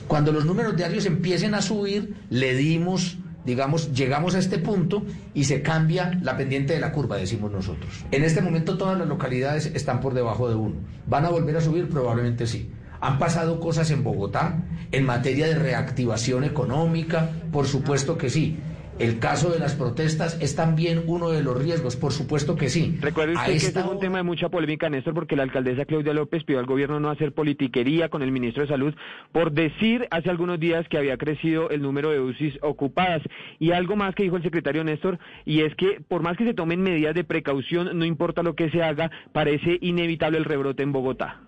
Cuando 0.08 0.32
los 0.32 0.44
números 0.44 0.76
diarios 0.76 1.06
empiecen 1.06 1.54
a 1.54 1.62
subir, 1.62 2.14
le 2.30 2.54
dimos 2.56 3.18
digamos, 3.44 3.92
llegamos 3.92 4.34
a 4.34 4.38
este 4.38 4.58
punto 4.58 5.04
y 5.34 5.44
se 5.44 5.62
cambia 5.62 6.18
la 6.22 6.36
pendiente 6.36 6.74
de 6.74 6.80
la 6.80 6.92
curva, 6.92 7.16
decimos 7.16 7.52
nosotros. 7.52 8.04
En 8.10 8.24
este 8.24 8.40
momento 8.40 8.78
todas 8.78 8.98
las 8.98 9.08
localidades 9.08 9.70
están 9.74 10.00
por 10.00 10.14
debajo 10.14 10.48
de 10.48 10.54
uno. 10.54 10.74
¿Van 11.06 11.24
a 11.24 11.30
volver 11.30 11.56
a 11.56 11.60
subir? 11.60 11.88
Probablemente 11.88 12.46
sí. 12.46 12.70
Han 13.00 13.18
pasado 13.18 13.60
cosas 13.60 13.90
en 13.90 14.02
Bogotá 14.02 14.62
en 14.90 15.04
materia 15.04 15.46
de 15.46 15.56
reactivación 15.56 16.44
económica, 16.44 17.30
por 17.52 17.66
supuesto 17.66 18.16
que 18.16 18.30
sí. 18.30 18.58
El 18.98 19.18
caso 19.18 19.50
de 19.50 19.58
las 19.58 19.74
protestas 19.74 20.38
es 20.40 20.54
también 20.54 21.02
uno 21.06 21.30
de 21.30 21.42
los 21.42 21.60
riesgos, 21.60 21.96
por 21.96 22.12
supuesto 22.12 22.54
que 22.54 22.68
sí. 22.68 22.96
Recuerde 23.00 23.34
usted 23.34 23.50
que 23.50 23.56
este 23.56 23.80
es 23.80 23.86
un 23.86 23.98
tema 23.98 24.18
de 24.18 24.22
mucha 24.22 24.50
polémica, 24.50 24.88
Néstor, 24.88 25.14
porque 25.14 25.34
la 25.34 25.42
alcaldesa 25.42 25.84
Claudia 25.84 26.14
López 26.14 26.44
pidió 26.44 26.60
al 26.60 26.66
gobierno 26.66 27.00
no 27.00 27.10
hacer 27.10 27.32
politiquería 27.32 28.08
con 28.08 28.22
el 28.22 28.30
ministro 28.30 28.62
de 28.62 28.68
Salud 28.68 28.94
por 29.32 29.50
decir 29.50 30.06
hace 30.12 30.30
algunos 30.30 30.60
días 30.60 30.86
que 30.88 30.96
había 30.96 31.16
crecido 31.16 31.70
el 31.70 31.82
número 31.82 32.10
de 32.10 32.20
UCIs 32.20 32.54
ocupadas. 32.62 33.22
Y 33.58 33.72
algo 33.72 33.96
más 33.96 34.14
que 34.14 34.22
dijo 34.22 34.36
el 34.36 34.44
secretario 34.44 34.84
Néstor, 34.84 35.18
y 35.44 35.62
es 35.62 35.74
que 35.74 36.00
por 36.06 36.22
más 36.22 36.36
que 36.36 36.44
se 36.44 36.54
tomen 36.54 36.80
medidas 36.80 37.16
de 37.16 37.24
precaución, 37.24 37.98
no 37.98 38.04
importa 38.04 38.44
lo 38.44 38.54
que 38.54 38.70
se 38.70 38.80
haga, 38.80 39.10
parece 39.32 39.76
inevitable 39.80 40.38
el 40.38 40.44
rebrote 40.44 40.84
en 40.84 40.92
Bogotá. 40.92 41.40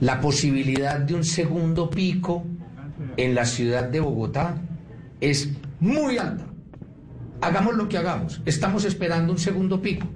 La 0.00 0.20
posibilidad 0.20 1.00
de 1.00 1.14
un 1.14 1.24
segundo 1.24 1.90
pico 1.90 2.44
en 3.16 3.34
la 3.34 3.44
ciudad 3.44 3.88
de 3.88 3.98
Bogotá 3.98 4.62
es 5.20 5.52
muy 5.80 6.18
alta 6.18 6.55
hagamos 7.40 7.74
lo 7.74 7.88
que 7.88 7.98
hagamos, 7.98 8.40
estamos 8.44 8.84
esperando 8.84 9.32
un 9.32 9.38
segundo 9.38 9.82
pico. 9.82 10.08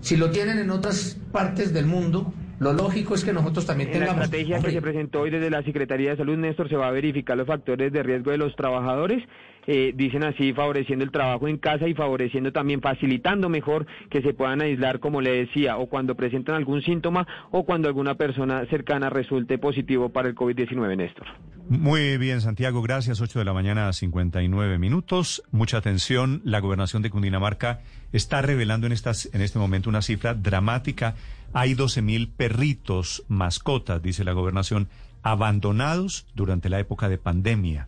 Si 0.00 0.16
lo 0.16 0.30
tienen 0.30 0.58
en 0.58 0.70
otras 0.70 1.16
partes 1.32 1.72
del 1.72 1.86
mundo, 1.86 2.32
lo 2.64 2.72
lógico 2.72 3.14
es 3.14 3.24
que 3.24 3.32
nosotros 3.32 3.66
también 3.66 3.90
en 3.90 4.00
tengamos... 4.00 4.16
La 4.16 4.24
estrategia 4.24 4.58
que 4.58 4.70
se 4.70 4.80
presentó 4.80 5.20
hoy 5.20 5.30
desde 5.30 5.50
la 5.50 5.62
Secretaría 5.62 6.10
de 6.10 6.16
Salud, 6.16 6.38
Néstor, 6.38 6.70
se 6.70 6.76
va 6.76 6.88
a 6.88 6.90
verificar 6.90 7.36
los 7.36 7.46
factores 7.46 7.92
de 7.92 8.02
riesgo 8.02 8.30
de 8.30 8.38
los 8.38 8.56
trabajadores, 8.56 9.22
eh, 9.66 9.92
dicen 9.94 10.24
así, 10.24 10.54
favoreciendo 10.54 11.04
el 11.04 11.10
trabajo 11.10 11.46
en 11.46 11.58
casa 11.58 11.86
y 11.86 11.94
favoreciendo 11.94 12.52
también, 12.52 12.80
facilitando 12.80 13.50
mejor 13.50 13.86
que 14.08 14.22
se 14.22 14.32
puedan 14.32 14.62
aislar, 14.62 14.98
como 14.98 15.20
le 15.20 15.44
decía, 15.44 15.76
o 15.76 15.86
cuando 15.86 16.14
presentan 16.14 16.54
algún 16.54 16.82
síntoma 16.82 17.26
o 17.50 17.64
cuando 17.64 17.88
alguna 17.88 18.14
persona 18.14 18.64
cercana 18.70 19.10
resulte 19.10 19.58
positivo 19.58 20.08
para 20.08 20.28
el 20.28 20.34
COVID-19, 20.34 20.96
Néstor. 20.96 21.26
Muy 21.68 22.18
bien, 22.18 22.42
Santiago, 22.42 22.82
gracias. 22.82 23.22
8 23.22 23.38
de 23.38 23.44
la 23.46 23.54
mañana, 23.54 23.90
59 23.90 24.78
minutos. 24.78 25.42
Mucha 25.50 25.78
atención. 25.78 26.42
La 26.44 26.60
gobernación 26.60 27.00
de 27.02 27.08
Cundinamarca 27.08 27.80
está 28.12 28.42
revelando 28.42 28.86
en, 28.86 28.92
estas, 28.92 29.30
en 29.32 29.40
este 29.40 29.58
momento 29.58 29.88
una 29.88 30.02
cifra 30.02 30.34
dramática. 30.34 31.14
Hay 31.54 31.74
12 31.74 32.02
mil 32.02 32.28
perritos, 32.28 33.24
mascotas, 33.28 34.02
dice 34.02 34.24
la 34.24 34.32
gobernación, 34.32 34.88
abandonados 35.22 36.26
durante 36.34 36.68
la 36.68 36.80
época 36.80 37.08
de 37.08 37.16
pandemia. 37.16 37.86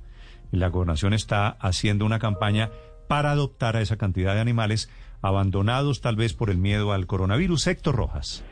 La 0.52 0.68
gobernación 0.68 1.12
está 1.12 1.48
haciendo 1.48 2.06
una 2.06 2.20
campaña 2.20 2.70
para 3.08 3.32
adoptar 3.32 3.76
a 3.76 3.80
esa 3.80 3.96
cantidad 3.96 4.34
de 4.34 4.40
animales 4.40 4.88
abandonados 5.20 6.00
tal 6.00 6.14
vez 6.14 6.32
por 6.32 6.50
el 6.50 6.58
miedo 6.58 6.92
al 6.92 7.06
coronavirus. 7.06 7.66
Héctor 7.66 7.96
Rojas. 7.96 8.44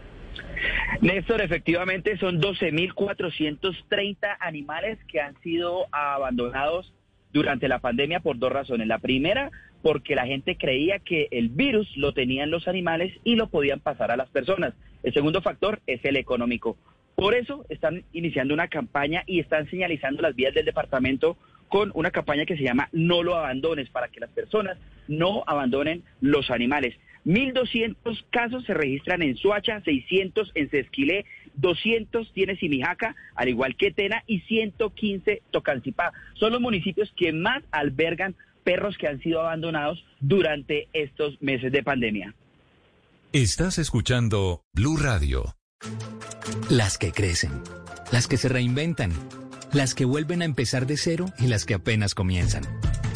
Néstor, 1.00 1.42
efectivamente 1.42 2.16
son 2.18 2.40
12.430 2.40 4.36
animales 4.40 4.98
que 5.06 5.20
han 5.20 5.40
sido 5.42 5.86
abandonados 5.92 6.92
durante 7.32 7.68
la 7.68 7.78
pandemia 7.78 8.20
por 8.20 8.38
dos 8.38 8.52
razones. 8.52 8.88
La 8.88 8.98
primera, 8.98 9.50
porque 9.84 10.14
la 10.14 10.26
gente 10.26 10.56
creía 10.56 10.98
que 10.98 11.28
el 11.30 11.50
virus 11.50 11.94
lo 11.98 12.14
tenían 12.14 12.50
los 12.50 12.68
animales 12.68 13.12
y 13.22 13.36
lo 13.36 13.48
podían 13.48 13.80
pasar 13.80 14.10
a 14.10 14.16
las 14.16 14.30
personas. 14.30 14.72
El 15.02 15.12
segundo 15.12 15.42
factor 15.42 15.82
es 15.86 16.02
el 16.06 16.16
económico. 16.16 16.78
Por 17.14 17.34
eso 17.34 17.66
están 17.68 18.02
iniciando 18.14 18.54
una 18.54 18.68
campaña 18.68 19.24
y 19.26 19.40
están 19.40 19.68
señalizando 19.68 20.22
las 20.22 20.34
vías 20.34 20.54
del 20.54 20.64
departamento 20.64 21.36
con 21.68 21.90
una 21.92 22.10
campaña 22.10 22.46
que 22.46 22.56
se 22.56 22.62
llama 22.62 22.88
No 22.92 23.22
lo 23.22 23.36
abandones, 23.36 23.90
para 23.90 24.08
que 24.08 24.20
las 24.20 24.30
personas 24.30 24.78
no 25.06 25.44
abandonen 25.46 26.02
los 26.22 26.50
animales. 26.50 26.94
1.200 27.26 28.24
casos 28.30 28.64
se 28.64 28.72
registran 28.72 29.20
en 29.20 29.36
Suacha, 29.36 29.82
600 29.82 30.52
en 30.54 30.70
Sesquilé, 30.70 31.26
200 31.56 32.32
tiene 32.32 32.56
Simijaca, 32.56 33.14
al 33.34 33.50
igual 33.50 33.76
que 33.76 33.90
Tena, 33.90 34.24
y 34.26 34.40
115 34.40 35.42
Tocancipá. 35.50 36.14
Son 36.34 36.52
los 36.52 36.60
municipios 36.62 37.12
que 37.14 37.34
más 37.34 37.62
albergan 37.70 38.34
perros 38.64 38.96
que 38.98 39.06
han 39.06 39.20
sido 39.20 39.40
abandonados 39.40 40.04
durante 40.20 40.88
estos 40.92 41.40
meses 41.40 41.70
de 41.70 41.82
pandemia. 41.82 42.34
Estás 43.32 43.78
escuchando 43.78 44.62
Blue 44.74 44.96
Radio. 44.96 45.56
Las 46.70 46.98
que 46.98 47.12
crecen, 47.12 47.50
las 48.12 48.26
que 48.26 48.36
se 48.36 48.48
reinventan, 48.48 49.12
las 49.72 49.94
que 49.94 50.04
vuelven 50.04 50.42
a 50.42 50.44
empezar 50.44 50.86
de 50.86 50.96
cero 50.96 51.26
y 51.38 51.48
las 51.48 51.64
que 51.64 51.74
apenas 51.74 52.14
comienzan, 52.14 52.62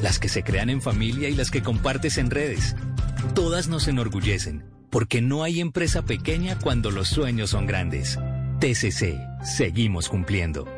las 0.02 0.18
que 0.18 0.28
se 0.28 0.42
crean 0.42 0.70
en 0.70 0.82
familia 0.82 1.28
y 1.28 1.34
las 1.34 1.50
que 1.50 1.62
compartes 1.62 2.18
en 2.18 2.30
redes. 2.30 2.76
Todas 3.34 3.68
nos 3.68 3.88
enorgullecen, 3.88 4.64
porque 4.90 5.22
no 5.22 5.44
hay 5.44 5.60
empresa 5.60 6.02
pequeña 6.04 6.58
cuando 6.58 6.90
los 6.90 7.08
sueños 7.08 7.50
son 7.50 7.66
grandes. 7.66 8.18
TCC, 8.60 9.20
seguimos 9.44 10.08
cumpliendo. 10.08 10.77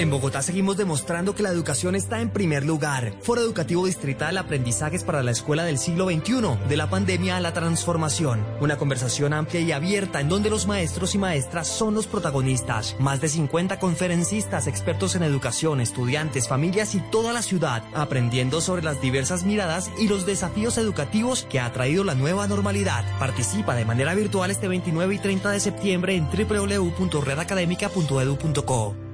En 0.00 0.08
Bogotá 0.08 0.40
seguimos 0.40 0.78
demostrando 0.78 1.34
que 1.34 1.42
la 1.42 1.50
educación 1.50 1.94
está 1.94 2.22
en 2.22 2.30
primer 2.30 2.64
lugar. 2.64 3.12
Foro 3.20 3.42
Educativo 3.42 3.84
Distrital 3.84 4.38
Aprendizajes 4.38 5.04
para 5.04 5.22
la 5.22 5.30
Escuela 5.30 5.62
del 5.62 5.76
siglo 5.76 6.06
XXI, 6.06 6.56
de 6.70 6.76
la 6.78 6.88
pandemia 6.88 7.36
a 7.36 7.40
la 7.40 7.52
transformación. 7.52 8.42
Una 8.62 8.78
conversación 8.78 9.34
amplia 9.34 9.60
y 9.60 9.72
abierta 9.72 10.22
en 10.22 10.30
donde 10.30 10.48
los 10.48 10.66
maestros 10.66 11.14
y 11.14 11.18
maestras 11.18 11.68
son 11.68 11.94
los 11.94 12.06
protagonistas. 12.06 12.96
Más 12.98 13.20
de 13.20 13.28
50 13.28 13.78
conferencistas, 13.78 14.66
expertos 14.66 15.16
en 15.16 15.22
educación, 15.22 15.82
estudiantes, 15.82 16.48
familias 16.48 16.94
y 16.94 17.00
toda 17.00 17.34
la 17.34 17.42
ciudad, 17.42 17.84
aprendiendo 17.92 18.62
sobre 18.62 18.82
las 18.82 19.02
diversas 19.02 19.44
miradas 19.44 19.90
y 19.98 20.08
los 20.08 20.24
desafíos 20.24 20.78
educativos 20.78 21.44
que 21.44 21.60
ha 21.60 21.70
traído 21.74 22.04
la 22.04 22.14
nueva 22.14 22.46
normalidad. 22.46 23.04
Participa 23.18 23.74
de 23.74 23.84
manera 23.84 24.14
virtual 24.14 24.50
este 24.50 24.66
29 24.66 25.16
y 25.16 25.18
30 25.18 25.50
de 25.50 25.60
septiembre 25.60 26.16
en 26.16 26.24
www.redacademica.edu.co. 26.24 29.09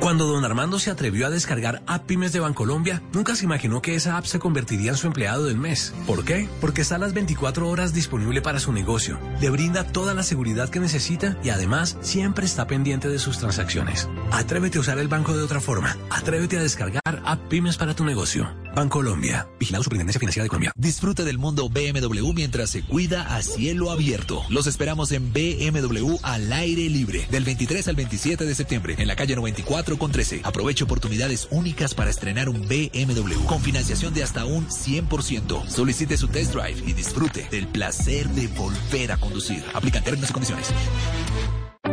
Cuando 0.00 0.26
don 0.26 0.44
Armando 0.44 0.78
se 0.78 0.90
atrevió 0.90 1.26
a 1.26 1.30
descargar 1.30 1.82
App 1.86 2.06
Pymes 2.06 2.32
de 2.32 2.40
Bancolombia, 2.40 3.02
nunca 3.12 3.34
se 3.34 3.44
imaginó 3.44 3.82
que 3.82 3.94
esa 3.94 4.16
app 4.16 4.24
se 4.24 4.38
convertiría 4.38 4.90
en 4.90 4.96
su 4.96 5.06
empleado 5.06 5.44
del 5.46 5.56
mes. 5.56 5.94
¿Por 6.06 6.24
qué? 6.24 6.48
Porque 6.60 6.82
está 6.82 6.96
a 6.96 6.98
las 6.98 7.14
24 7.14 7.68
horas 7.68 7.92
disponible 7.92 8.42
para 8.42 8.60
su 8.60 8.72
negocio, 8.72 9.18
le 9.40 9.50
brinda 9.50 9.86
toda 9.86 10.14
la 10.14 10.22
seguridad 10.22 10.68
que 10.68 10.80
necesita 10.80 11.38
y 11.42 11.50
además 11.50 11.96
siempre 12.00 12.46
está 12.46 12.66
pendiente 12.66 13.08
de 13.08 13.18
sus 13.18 13.38
transacciones. 13.38 14.08
Atrévete 14.30 14.78
a 14.78 14.82
usar 14.82 14.98
el 14.98 15.08
banco 15.08 15.36
de 15.36 15.42
otra 15.42 15.60
forma. 15.60 15.96
Atrévete 16.10 16.58
a 16.58 16.62
descargar 16.62 17.22
App 17.24 17.48
Pymes 17.48 17.76
para 17.76 17.94
tu 17.94 18.04
negocio. 18.04 18.48
Bancolombia, 18.74 19.48
vigilado 19.60 19.84
Superintendencia 19.84 20.18
Financiera 20.18 20.44
de 20.44 20.48
Colombia. 20.48 20.72
Disfrute 20.76 21.24
del 21.24 21.38
mundo 21.38 21.68
BMW 21.68 22.32
mientras 22.32 22.70
se 22.70 22.82
cuida 22.82 23.34
a 23.34 23.42
cielo 23.42 23.90
abierto. 23.90 24.42
Los 24.48 24.66
esperamos 24.66 25.12
en 25.12 25.32
BMW 25.32 26.16
al 26.22 26.52
aire 26.52 26.88
libre 26.88 27.26
del 27.30 27.44
23 27.44 27.88
al 27.88 27.96
27 27.96 28.46
de 28.46 28.54
septiembre 28.54 28.94
en 28.98 29.08
la 29.08 29.16
calle 29.16 29.36
94 29.36 29.71
con 29.98 30.12
13. 30.12 30.42
Aproveche 30.44 30.84
oportunidades 30.84 31.48
únicas 31.50 31.94
para 31.94 32.10
estrenar 32.10 32.50
un 32.50 32.68
BMW 32.68 33.46
con 33.46 33.60
financiación 33.60 34.12
de 34.12 34.22
hasta 34.22 34.44
un 34.44 34.68
100%. 34.68 35.66
Solicite 35.66 36.18
su 36.18 36.28
test 36.28 36.52
drive 36.52 36.82
y 36.86 36.92
disfrute 36.92 37.48
del 37.50 37.66
placer 37.68 38.28
de 38.28 38.48
volver 38.48 39.12
a 39.12 39.16
conducir. 39.16 39.64
Aplican 39.72 40.04
términos 40.04 40.28
y 40.28 40.32
condiciones. 40.34 40.68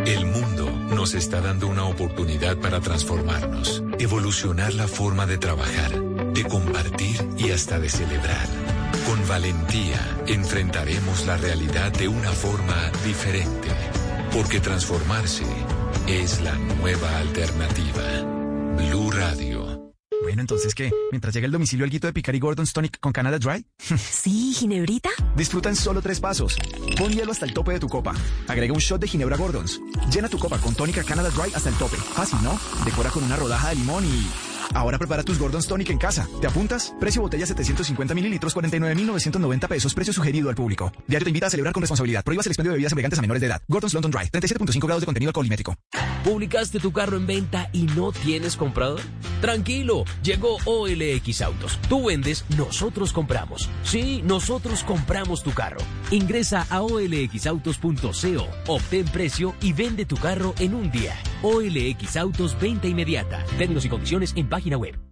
El 0.05 0.25
mundo 0.25 0.69
nos 0.93 1.13
está 1.13 1.39
dando 1.39 1.67
una 1.67 1.85
oportunidad 1.85 2.57
para 2.57 2.81
transformarnos, 2.81 3.81
evolucionar 3.97 4.73
la 4.73 4.87
forma 4.87 5.25
de 5.25 5.37
trabajar, 5.37 5.91
de 6.33 6.43
compartir 6.43 7.25
y 7.37 7.51
hasta 7.51 7.79
de 7.79 7.89
celebrar. 7.89 8.47
Con 9.07 9.25
valentía 9.27 9.99
enfrentaremos 10.27 11.25
la 11.25 11.37
realidad 11.37 11.93
de 11.93 12.09
una 12.09 12.31
forma 12.31 12.91
diferente, 13.05 13.69
porque 14.31 14.59
transformarse 14.59 15.45
es 16.09 16.41
la 16.41 16.55
nueva 16.55 17.19
alternativa. 17.19 18.03
Blue 18.77 19.11
Radio. 19.11 19.93
Bueno, 20.23 20.41
entonces, 20.41 20.73
¿qué? 20.73 20.91
Mientras 21.11 21.33
llega 21.33 21.45
el 21.45 21.51
domicilio, 21.51 21.85
el 21.85 21.91
guito 21.91 22.07
de 22.07 22.13
Picari 22.13 22.39
Gordon's 22.39 22.73
Tonic 22.73 22.99
con 22.99 23.11
Canada 23.13 23.37
Dry. 23.37 23.65
Sí, 23.97 24.53
Ginebrita. 24.53 25.09
Disfruta 25.35 25.69
en 25.69 25.75
solo 25.75 26.01
tres 26.01 26.19
pasos. 26.19 26.57
Pon 26.97 27.11
hielo 27.11 27.31
hasta 27.31 27.45
el 27.45 27.53
tope 27.53 27.73
de 27.73 27.79
tu 27.79 27.87
copa. 27.87 28.13
Agrega 28.47 28.73
un 28.73 28.79
shot 28.79 28.99
de 28.99 29.07
Ginebra 29.07 29.37
Gordon's. 29.37 29.79
Llena 30.11 30.27
tu 30.27 30.39
copa 30.39 30.57
con 30.57 30.73
tónica 30.75 31.03
Canada 31.03 31.29
Dry 31.29 31.53
hasta 31.53 31.69
el 31.69 31.75
tope. 31.75 31.97
Fácil, 31.97 32.39
¿no? 32.43 32.59
Decora 32.83 33.11
con 33.11 33.23
una 33.23 33.35
rodaja 33.35 33.69
de 33.69 33.75
limón 33.75 34.03
y... 34.05 34.48
Ahora 34.73 34.97
prepara 34.97 35.23
tus 35.23 35.39
Gordon's 35.39 35.67
Tonic 35.67 35.89
en 35.89 35.97
casa. 35.97 36.27
¿Te 36.41 36.47
apuntas? 36.47 36.93
Precio 36.99 37.21
botella 37.21 37.45
750 37.45 38.13
mililitros, 38.15 38.53
49,990 38.53 39.67
pesos. 39.67 39.93
Precio 39.93 40.13
sugerido 40.13 40.49
al 40.49 40.55
público. 40.55 40.91
Diario 41.07 41.25
te 41.25 41.29
invita 41.29 41.47
a 41.47 41.49
celebrar 41.49 41.73
con 41.73 41.81
responsabilidad. 41.81 42.23
Prohíbas 42.23 42.45
el 42.45 42.51
expendio 42.51 42.71
de 42.71 42.75
bebidas 42.75 42.91
embriagantes 42.91 43.19
a 43.19 43.21
menores 43.21 43.41
de 43.41 43.47
edad. 43.47 43.61
Gordon's 43.67 43.93
London 43.93 44.11
Dry. 44.11 44.29
37.5 44.31 44.85
grados 44.85 45.01
de 45.01 45.05
contenido 45.05 45.29
alcoholimétrico. 45.29 45.75
¿Publicaste 46.23 46.79
tu 46.79 46.91
carro 46.91 47.17
en 47.17 47.27
venta 47.27 47.69
y 47.71 47.83
no 47.83 48.11
tienes 48.11 48.57
comprador? 48.57 49.01
Tranquilo, 49.41 50.03
llegó 50.21 50.57
OLX 50.65 51.41
Autos. 51.41 51.79
Tú 51.87 52.07
vendes, 52.07 52.43
nosotros 52.57 53.13
compramos. 53.13 53.69
Sí, 53.83 54.21
nosotros 54.25 54.83
compramos 54.83 55.43
tu 55.43 55.51
carro. 55.51 55.79
Ingresa 56.11 56.67
a 56.69 56.81
olxautos.co, 56.81 58.47
obtén 58.67 59.05
precio 59.05 59.55
y 59.61 59.71
vende 59.71 60.05
tu 60.05 60.17
carro 60.17 60.53
en 60.59 60.73
un 60.73 60.91
día. 60.91 61.15
OLX 61.41 62.17
Autos, 62.17 62.59
venta 62.59 62.87
inmediata. 62.87 63.43
Términos 63.57 63.85
y 63.85 63.89
condiciones 63.89 64.33
en 64.35 64.47
página 64.47 64.77
web. 64.77 65.08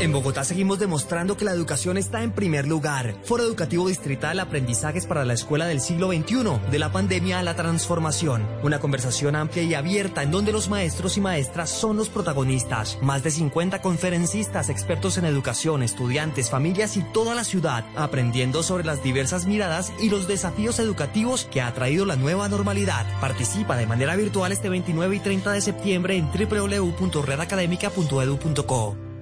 En 0.00 0.12
Bogotá 0.12 0.44
seguimos 0.44 0.80
demostrando 0.80 1.36
que 1.36 1.44
la 1.44 1.52
educación 1.52 1.96
está 1.96 2.22
en 2.22 2.32
primer 2.32 2.66
lugar. 2.66 3.14
Foro 3.22 3.44
Educativo 3.44 3.86
Distrital 3.88 4.40
Aprendizajes 4.40 5.06
para 5.06 5.24
la 5.24 5.34
Escuela 5.34 5.66
del 5.66 5.80
siglo 5.80 6.08
XXI, 6.08 6.58
de 6.70 6.78
la 6.78 6.90
pandemia 6.90 7.38
a 7.38 7.44
la 7.44 7.54
transformación. 7.54 8.44
Una 8.62 8.80
conversación 8.80 9.36
amplia 9.36 9.62
y 9.62 9.74
abierta 9.74 10.24
en 10.24 10.32
donde 10.32 10.52
los 10.52 10.68
maestros 10.68 11.16
y 11.16 11.20
maestras 11.20 11.70
son 11.70 11.96
los 11.96 12.08
protagonistas. 12.08 12.98
Más 13.02 13.22
de 13.22 13.30
50 13.30 13.80
conferencistas, 13.80 14.68
expertos 14.68 15.16
en 15.16 15.26
educación, 15.26 15.84
estudiantes, 15.84 16.50
familias 16.50 16.96
y 16.96 17.02
toda 17.02 17.36
la 17.36 17.44
ciudad, 17.44 17.84
aprendiendo 17.96 18.64
sobre 18.64 18.84
las 18.84 19.02
diversas 19.02 19.46
miradas 19.46 19.92
y 20.00 20.10
los 20.10 20.26
desafíos 20.26 20.80
educativos 20.80 21.44
que 21.44 21.62
ha 21.62 21.72
traído 21.72 22.04
la 22.04 22.16
nueva 22.16 22.48
normalidad. 22.48 23.06
Participa 23.20 23.76
de 23.76 23.86
manera 23.86 24.16
virtual 24.16 24.50
este 24.50 24.68
29 24.68 25.14
y 25.16 25.20
30 25.20 25.52
de 25.52 25.60
septiembre 25.60 26.16
en 26.16 26.26
www.redacademica.edu.co. 26.26 29.13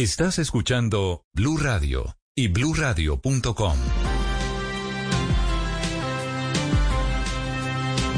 Estás 0.00 0.38
escuchando 0.38 1.24
Blue 1.32 1.56
Radio 1.56 2.14
y 2.36 2.46
bluradio.com. 2.46 3.76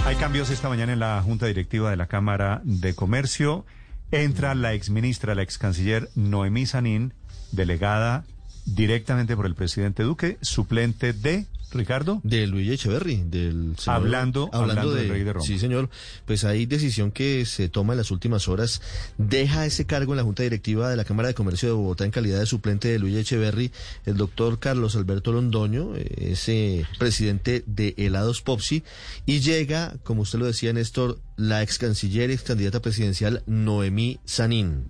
Hay 0.04 0.16
cambios 0.16 0.50
esta 0.50 0.68
mañana 0.68 0.92
en 0.92 0.98
la 0.98 1.22
Junta 1.22 1.46
Directiva 1.46 1.88
de 1.88 1.96
la 1.96 2.06
Cámara 2.06 2.60
de 2.64 2.94
Comercio. 2.94 3.64
Entra 4.10 4.54
la 4.54 4.74
exministra, 4.74 5.34
la 5.34 5.42
ex 5.42 5.56
canciller 5.56 6.10
Noemí 6.14 6.66
Sanín, 6.66 7.14
delegada 7.52 8.24
directamente 8.66 9.34
por 9.34 9.46
el 9.46 9.54
presidente 9.54 10.02
Duque, 10.02 10.36
suplente 10.42 11.14
de 11.14 11.46
Ricardo. 11.72 12.20
De 12.24 12.46
Luis 12.46 12.68
Echeverry, 12.70 13.22
del 13.26 13.74
señor- 13.76 13.96
Hablando- 13.96 14.50
hablando 14.52 14.92
del 14.92 15.08
rey 15.08 15.22
de 15.24 15.32
Roma. 15.32 15.46
Sí, 15.46 15.58
señor. 15.58 15.88
Pues 16.26 16.44
hay 16.44 16.66
decisión 16.66 17.10
que 17.12 17.44
se 17.46 17.68
toma 17.68 17.92
en 17.92 17.98
las 17.98 18.10
últimas 18.10 18.48
horas. 18.48 18.82
Deja 19.18 19.66
ese 19.66 19.86
cargo 19.86 20.12
en 20.12 20.18
la 20.18 20.22
Junta 20.24 20.42
Directiva 20.42 20.88
de 20.90 20.96
la 20.96 21.04
Cámara 21.04 21.28
de 21.28 21.34
Comercio 21.34 21.68
de 21.68 21.74
Bogotá 21.74 22.04
en 22.04 22.10
calidad 22.10 22.38
de 22.40 22.46
suplente 22.46 22.88
de 22.88 22.98
Luis 22.98 23.16
Echeverry, 23.16 23.70
el 24.06 24.16
doctor 24.16 24.58
Carlos 24.58 24.96
Alberto 24.96 25.32
Londoño, 25.32 25.96
eh, 25.96 26.30
ese 26.32 26.84
presidente 26.98 27.62
de 27.66 27.94
Helados 27.96 28.42
Popsi, 28.42 28.82
y 29.26 29.40
llega, 29.40 29.94
como 30.02 30.22
usted 30.22 30.38
lo 30.38 30.46
decía, 30.46 30.72
Néstor, 30.72 31.18
la 31.36 31.62
ex 31.62 31.78
canciller 31.78 32.30
y 32.30 32.34
ex 32.34 32.42
candidata 32.42 32.80
presidencial 32.82 33.42
Noemí 33.46 34.18
Sanín. 34.24 34.88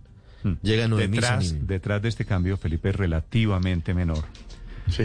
Llega 0.62 0.88
Noemí 0.88 1.08
Hmm. 1.18 1.20
detrás, 1.20 1.46
Sanín. 1.48 1.66
detrás 1.66 2.00
de 2.02 2.08
este 2.08 2.24
cambio, 2.24 2.56
Felipe, 2.56 2.88
es 2.88 2.96
relativamente 2.96 3.92
menor. 3.92 4.24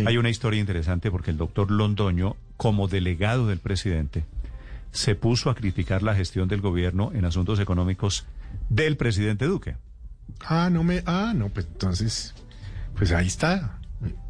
Hay 0.05 0.17
una 0.17 0.30
historia 0.30 0.59
interesante 0.59 1.11
porque 1.11 1.31
el 1.31 1.38
doctor 1.38 1.72
Londoño, 1.72 2.35
como 2.57 2.88
delegado 2.88 3.47
del 3.47 3.59
presidente, 3.59 4.25
se 4.91 5.15
puso 5.15 5.49
a 5.49 5.55
criticar 5.55 6.03
la 6.03 6.15
gestión 6.15 6.47
del 6.47 6.61
gobierno 6.61 7.11
en 7.14 7.25
asuntos 7.25 7.59
económicos 7.59 8.25
del 8.69 8.97
presidente 8.97 9.45
Duque. 9.45 9.75
Ah, 10.41 10.69
no 10.72 10.83
me. 10.83 11.03
Ah, 11.05 11.33
no, 11.35 11.49
pues 11.49 11.67
entonces. 11.72 12.33
Pues 12.95 13.11
ahí 13.11 13.27
está. 13.27 13.80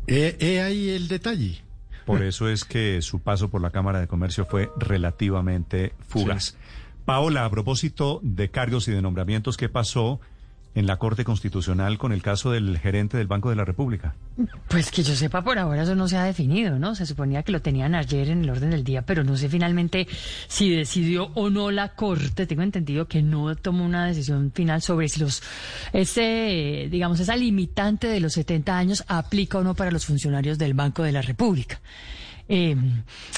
He, 0.08 0.38
he 0.40 0.62
ahí 0.62 0.90
el 0.90 1.08
detalle. 1.08 1.62
Por 2.06 2.22
eso 2.22 2.50
es 2.50 2.66
que 2.66 3.02
su 3.02 3.20
paso 3.20 3.50
por 3.50 3.62
la 3.62 3.72
Cámara 3.72 4.00
de 4.00 4.08
Comercio 4.08 4.46
fue 4.46 4.70
relativamente 4.78 5.94
fugaz. 6.08 6.56
Paola, 7.04 7.46
a 7.46 7.50
propósito 7.50 8.20
de 8.24 8.50
cargos 8.50 8.88
y 8.88 8.92
de 8.92 9.02
nombramientos, 9.02 9.58
¿qué 9.58 9.70
pasó 9.70 10.20
en 10.76 10.88
la 10.88 10.98
Corte 10.98 11.24
Constitucional 11.24 11.98
con 11.98 12.12
el 12.12 12.22
caso 12.22 12.52
del 12.52 12.78
gerente 12.78 13.18
del 13.18 13.28
Banco 13.28 13.50
de 13.50 13.56
la 13.56 13.66
República? 13.66 14.16
Pues 14.68 14.92
que 14.92 15.04
yo 15.04 15.16
sepa, 15.16 15.42
por 15.42 15.58
ahora 15.58 15.84
eso 15.84 15.96
no 15.96 16.08
se 16.10 16.18
ha 16.18 16.26
definido, 16.26 16.78
¿no? 16.78 16.96
Se 16.96 17.06
suponía 17.06 17.44
que 17.44 17.54
lo 17.54 17.62
tenían 17.62 17.96
ayer 17.96 18.30
en 18.30 18.44
el 18.44 18.50
orden 18.50 18.72
del 18.72 18.84
día, 18.84 19.04
pero 19.04 19.24
no 19.24 19.38
sé 19.38 19.48
finalmente 19.48 20.08
si 20.48 20.70
decidió 20.70 21.32
o 21.34 21.50
no 21.50 21.72
la 21.72 21.96
Corte. 21.96 22.46
Tengo 22.46 22.62
entendido 22.62 23.08
que 23.08 23.22
no 23.22 23.56
tomó 23.56 23.86
una 23.86 24.06
decisión 24.06 24.52
final 24.54 24.82
sobre 24.82 25.08
si 25.08 25.22
los, 25.22 25.42
ese, 25.94 26.88
digamos, 26.92 27.22
esa 27.22 27.38
limitante 27.38 28.08
de 28.08 28.20
los 28.20 28.34
70 28.34 28.78
años 28.78 29.04
aplica 29.08 29.60
o 29.60 29.64
no 29.64 29.76
para 29.76 29.92
los 29.92 30.06
funcionarios 30.06 30.58
del 30.58 30.74
Banco 30.74 31.04
de 31.04 31.14
la 31.14 31.22
República. 31.22 31.80
Eh, 32.48 32.76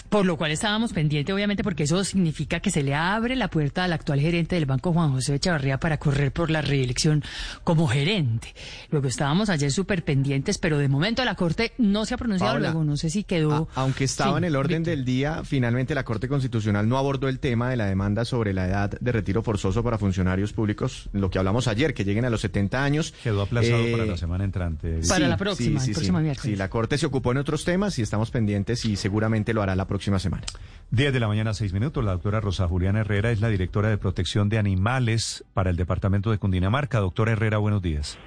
por 0.09 0.25
lo 0.25 0.37
cual 0.37 0.51
estábamos 0.51 0.91
pendientes, 0.93 1.33
obviamente, 1.33 1.63
porque 1.63 1.83
eso 1.83 2.03
significa 2.03 2.59
que 2.59 2.71
se 2.71 2.83
le 2.83 2.93
abre 2.93 3.35
la 3.35 3.49
puerta 3.49 3.83
al 3.85 3.93
actual 3.93 4.19
gerente 4.19 4.55
del 4.55 4.65
banco, 4.65 4.91
Juan 4.93 5.11
José 5.13 5.35
Echavarría, 5.35 5.79
para 5.79 5.97
correr 5.97 6.31
por 6.31 6.49
la 6.51 6.61
reelección 6.61 7.23
como 7.63 7.87
gerente. 7.87 8.53
Luego 8.91 9.07
estábamos 9.07 9.49
ayer 9.49 9.71
súper 9.71 10.03
pendientes, 10.03 10.57
pero 10.57 10.77
de 10.77 10.87
momento 10.89 11.23
la 11.25 11.35
Corte 11.35 11.73
no 11.77 12.05
se 12.05 12.13
ha 12.13 12.17
pronunciado. 12.17 12.53
Paola, 12.53 12.69
luego 12.71 12.83
no 12.83 12.97
sé 12.97 13.09
si 13.09 13.23
quedó. 13.23 13.69
a- 13.75 13.81
aunque 13.81 14.03
estaba 14.03 14.31
Sí, 14.33 14.37
en 14.39 14.43
el 14.45 14.55
orden 14.55 14.83
del 14.83 15.05
día, 15.05 15.43
finalmente 15.45 15.95
la 15.95 16.03
Corte 16.03 16.27
Constitucional 16.27 16.87
no 16.89 16.97
abordó 16.97 17.27
el 17.29 17.39
tema 17.39 17.69
de 17.69 17.77
la 17.77 17.85
demanda 17.85 18.25
sobre 18.25 18.53
la 18.53 18.67
edad 18.67 18.91
de 18.99 19.11
retiro 19.11 19.41
forzoso 19.41 19.83
para 19.83 19.97
funcionarios 19.97 20.51
públicos, 20.53 21.09
lo 21.13 21.29
que 21.29 21.37
hablamos 21.39 21.67
ayer, 21.67 21.93
que 21.93 22.03
lleguen 22.03 22.25
a 22.25 22.29
los 22.29 22.41
70 22.41 22.83
años. 22.83 23.13
Quedó 23.23 23.41
aplazado 23.43 23.77
Eh, 23.85 23.91
para 23.91 24.05
la 24.05 24.17
semana 24.17 24.43
entrante. 24.43 24.99
Para 25.07 25.27
la 25.27 25.37
próxima, 25.37 25.81
el 25.83 25.91
próximo 25.93 26.17
sí. 26.19 26.23
miércoles. 26.23 26.51
Sí, 26.53 26.55
la 26.57 26.69
Corte 26.69 26.97
se 26.97 27.05
ocupó 27.05 27.31
en 27.31 27.37
otros 27.37 27.63
temas 27.63 27.97
y 27.99 28.01
estamos 28.01 28.31
pendientes 28.31 28.83
y 28.85 28.96
seguramente 28.97 29.53
lo 29.53 29.61
hará 29.61 29.75
la 29.75 29.87
próxima 29.87 30.19
semana. 30.19 30.43
10 30.91 31.13
de 31.13 31.19
la 31.19 31.27
mañana, 31.27 31.53
6 31.53 31.73
minutos. 31.73 32.03
La 32.03 32.11
doctora 32.13 32.39
Rosa 32.41 32.67
Juliana 32.67 32.99
Herrera 33.01 33.31
es 33.31 33.39
la 33.41 33.49
directora 33.49 33.89
de 33.89 33.97
protección 33.97 34.49
de 34.49 34.57
animales 34.57 35.43
para 35.53 35.69
el 35.69 35.75
departamento 35.77 36.31
de 36.31 36.37
Cundinamarca. 36.37 36.99
Doctora 36.99 37.31
Herrera, 37.33 37.57
buenos 37.57 37.81
días. 37.81 38.17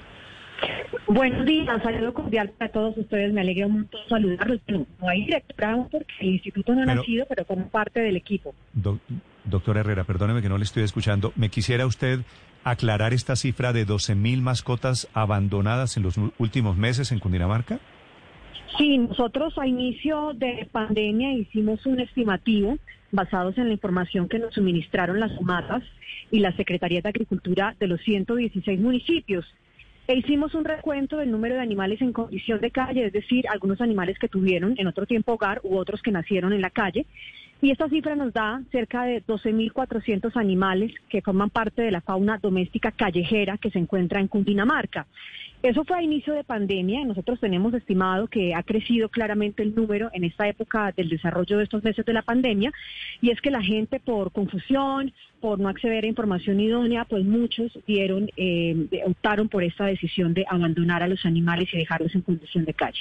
Buenos 1.06 1.44
días, 1.46 1.82
saludo 1.82 2.12
cordial 2.14 2.50
para 2.58 2.70
todos 2.70 2.96
ustedes. 2.96 3.32
Me 3.32 3.40
alegra 3.40 3.66
un 3.66 3.72
montón 3.72 4.00
saludarlos. 4.08 4.60
No, 4.68 4.86
no 5.00 5.08
hay 5.08 5.24
directora 5.24 5.86
porque 5.90 6.06
el 6.20 6.28
instituto 6.28 6.74
no 6.74 6.82
ha 6.82 6.86
nacido, 6.94 7.26
pero 7.28 7.44
como 7.46 7.68
parte 7.68 8.00
del 8.00 8.16
equipo. 8.16 8.54
Doc- 8.74 9.00
doctora 9.44 9.80
Herrera, 9.80 10.04
perdóneme 10.04 10.42
que 10.42 10.48
no 10.48 10.58
le 10.58 10.64
estoy 10.64 10.82
escuchando. 10.82 11.32
¿Me 11.36 11.48
quisiera 11.48 11.86
usted 11.86 12.20
aclarar 12.62 13.12
esta 13.14 13.36
cifra 13.36 13.72
de 13.72 13.86
12.000 13.86 14.40
mascotas 14.42 15.08
abandonadas 15.14 15.96
en 15.96 16.02
los 16.02 16.16
últimos 16.38 16.76
meses 16.76 17.10
en 17.10 17.18
Cundinamarca? 17.18 17.80
Sí, 18.78 18.98
nosotros 18.98 19.58
a 19.58 19.66
inicio 19.66 20.32
de 20.34 20.68
pandemia 20.70 21.32
hicimos 21.32 21.84
un 21.86 22.00
estimativo 22.00 22.78
basados 23.12 23.58
en 23.58 23.66
la 23.66 23.74
información 23.74 24.28
que 24.28 24.38
nos 24.38 24.54
suministraron 24.54 25.18
las 25.20 25.40
matas 25.42 25.82
y 26.30 26.38
la 26.38 26.52
Secretaría 26.56 27.00
de 27.00 27.08
Agricultura 27.08 27.74
de 27.78 27.88
los 27.88 28.00
116 28.02 28.80
municipios. 28.80 29.44
E 30.06 30.16
hicimos 30.16 30.54
un 30.54 30.64
recuento 30.64 31.18
del 31.18 31.30
número 31.30 31.54
de 31.54 31.60
animales 31.60 32.00
en 32.00 32.12
condición 32.12 32.60
de 32.60 32.70
calle, 32.70 33.06
es 33.06 33.12
decir, 33.12 33.46
algunos 33.48 33.80
animales 33.80 34.18
que 34.18 34.28
tuvieron 34.28 34.74
en 34.76 34.86
otro 34.86 35.06
tiempo 35.06 35.34
hogar 35.34 35.60
u 35.62 35.76
otros 35.76 36.02
que 36.02 36.10
nacieron 36.10 36.52
en 36.52 36.60
la 36.60 36.70
calle. 36.70 37.06
Y 37.62 37.70
esta 37.70 37.88
cifra 37.88 38.16
nos 38.16 38.32
da 38.32 38.62
cerca 38.72 39.04
de 39.04 39.22
12.400 39.24 40.34
animales 40.36 40.92
que 41.08 41.20
forman 41.20 41.50
parte 41.50 41.82
de 41.82 41.90
la 41.90 42.00
fauna 42.00 42.38
doméstica 42.38 42.90
callejera 42.90 43.58
que 43.58 43.70
se 43.70 43.78
encuentra 43.78 44.18
en 44.20 44.28
Cundinamarca. 44.28 45.06
Eso 45.62 45.84
fue 45.84 45.98
a 45.98 46.02
inicio 46.02 46.32
de 46.32 46.42
pandemia. 46.42 47.04
Nosotros 47.04 47.38
tenemos 47.38 47.74
estimado 47.74 48.28
que 48.28 48.54
ha 48.54 48.62
crecido 48.62 49.10
claramente 49.10 49.62
el 49.62 49.74
número 49.74 50.08
en 50.14 50.24
esta 50.24 50.48
época 50.48 50.92
del 50.96 51.10
desarrollo 51.10 51.58
de 51.58 51.64
estos 51.64 51.84
meses 51.84 52.04
de 52.06 52.14
la 52.14 52.22
pandemia. 52.22 52.72
Y 53.20 53.30
es 53.30 53.42
que 53.42 53.50
la 53.50 53.62
gente 53.62 54.00
por 54.00 54.32
confusión, 54.32 55.12
por 55.38 55.58
no 55.58 55.68
acceder 55.68 56.04
a 56.04 56.08
información 56.08 56.60
idónea, 56.60 57.04
pues 57.04 57.26
muchos 57.26 57.78
dieron, 57.86 58.30
eh, 58.38 59.02
optaron 59.04 59.50
por 59.50 59.62
esta 59.62 59.84
decisión 59.84 60.32
de 60.32 60.46
abandonar 60.48 61.02
a 61.02 61.08
los 61.08 61.26
animales 61.26 61.68
y 61.74 61.78
dejarlos 61.78 62.14
en 62.14 62.22
condición 62.22 62.64
de 62.64 62.72
calle. 62.72 63.00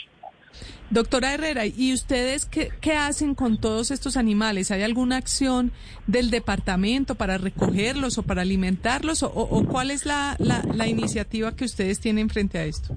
Doctora 0.91 1.35
Herrera, 1.35 1.67
¿y 1.67 1.93
ustedes 1.93 2.45
qué, 2.45 2.93
hacen 2.93 3.35
con 3.35 3.59
todos 3.59 3.91
estos 3.91 4.17
animales? 4.17 4.71
¿Hay 4.71 4.81
alguna 4.81 5.17
acción 5.17 5.71
del 6.07 6.31
departamento 6.31 7.13
para 7.13 7.37
recogerlos 7.37 8.17
o 8.17 8.23
para 8.23 8.41
alimentarlos? 8.41 9.21
¿O, 9.21 9.65
cuál 9.67 9.91
es 9.91 10.07
la 10.07 10.87
iniciativa 10.87 11.55
que 11.55 11.65
ustedes 11.65 11.99
tienen 11.99 12.29
frente 12.29 12.57
a 12.57 12.65
esto? 12.65 12.95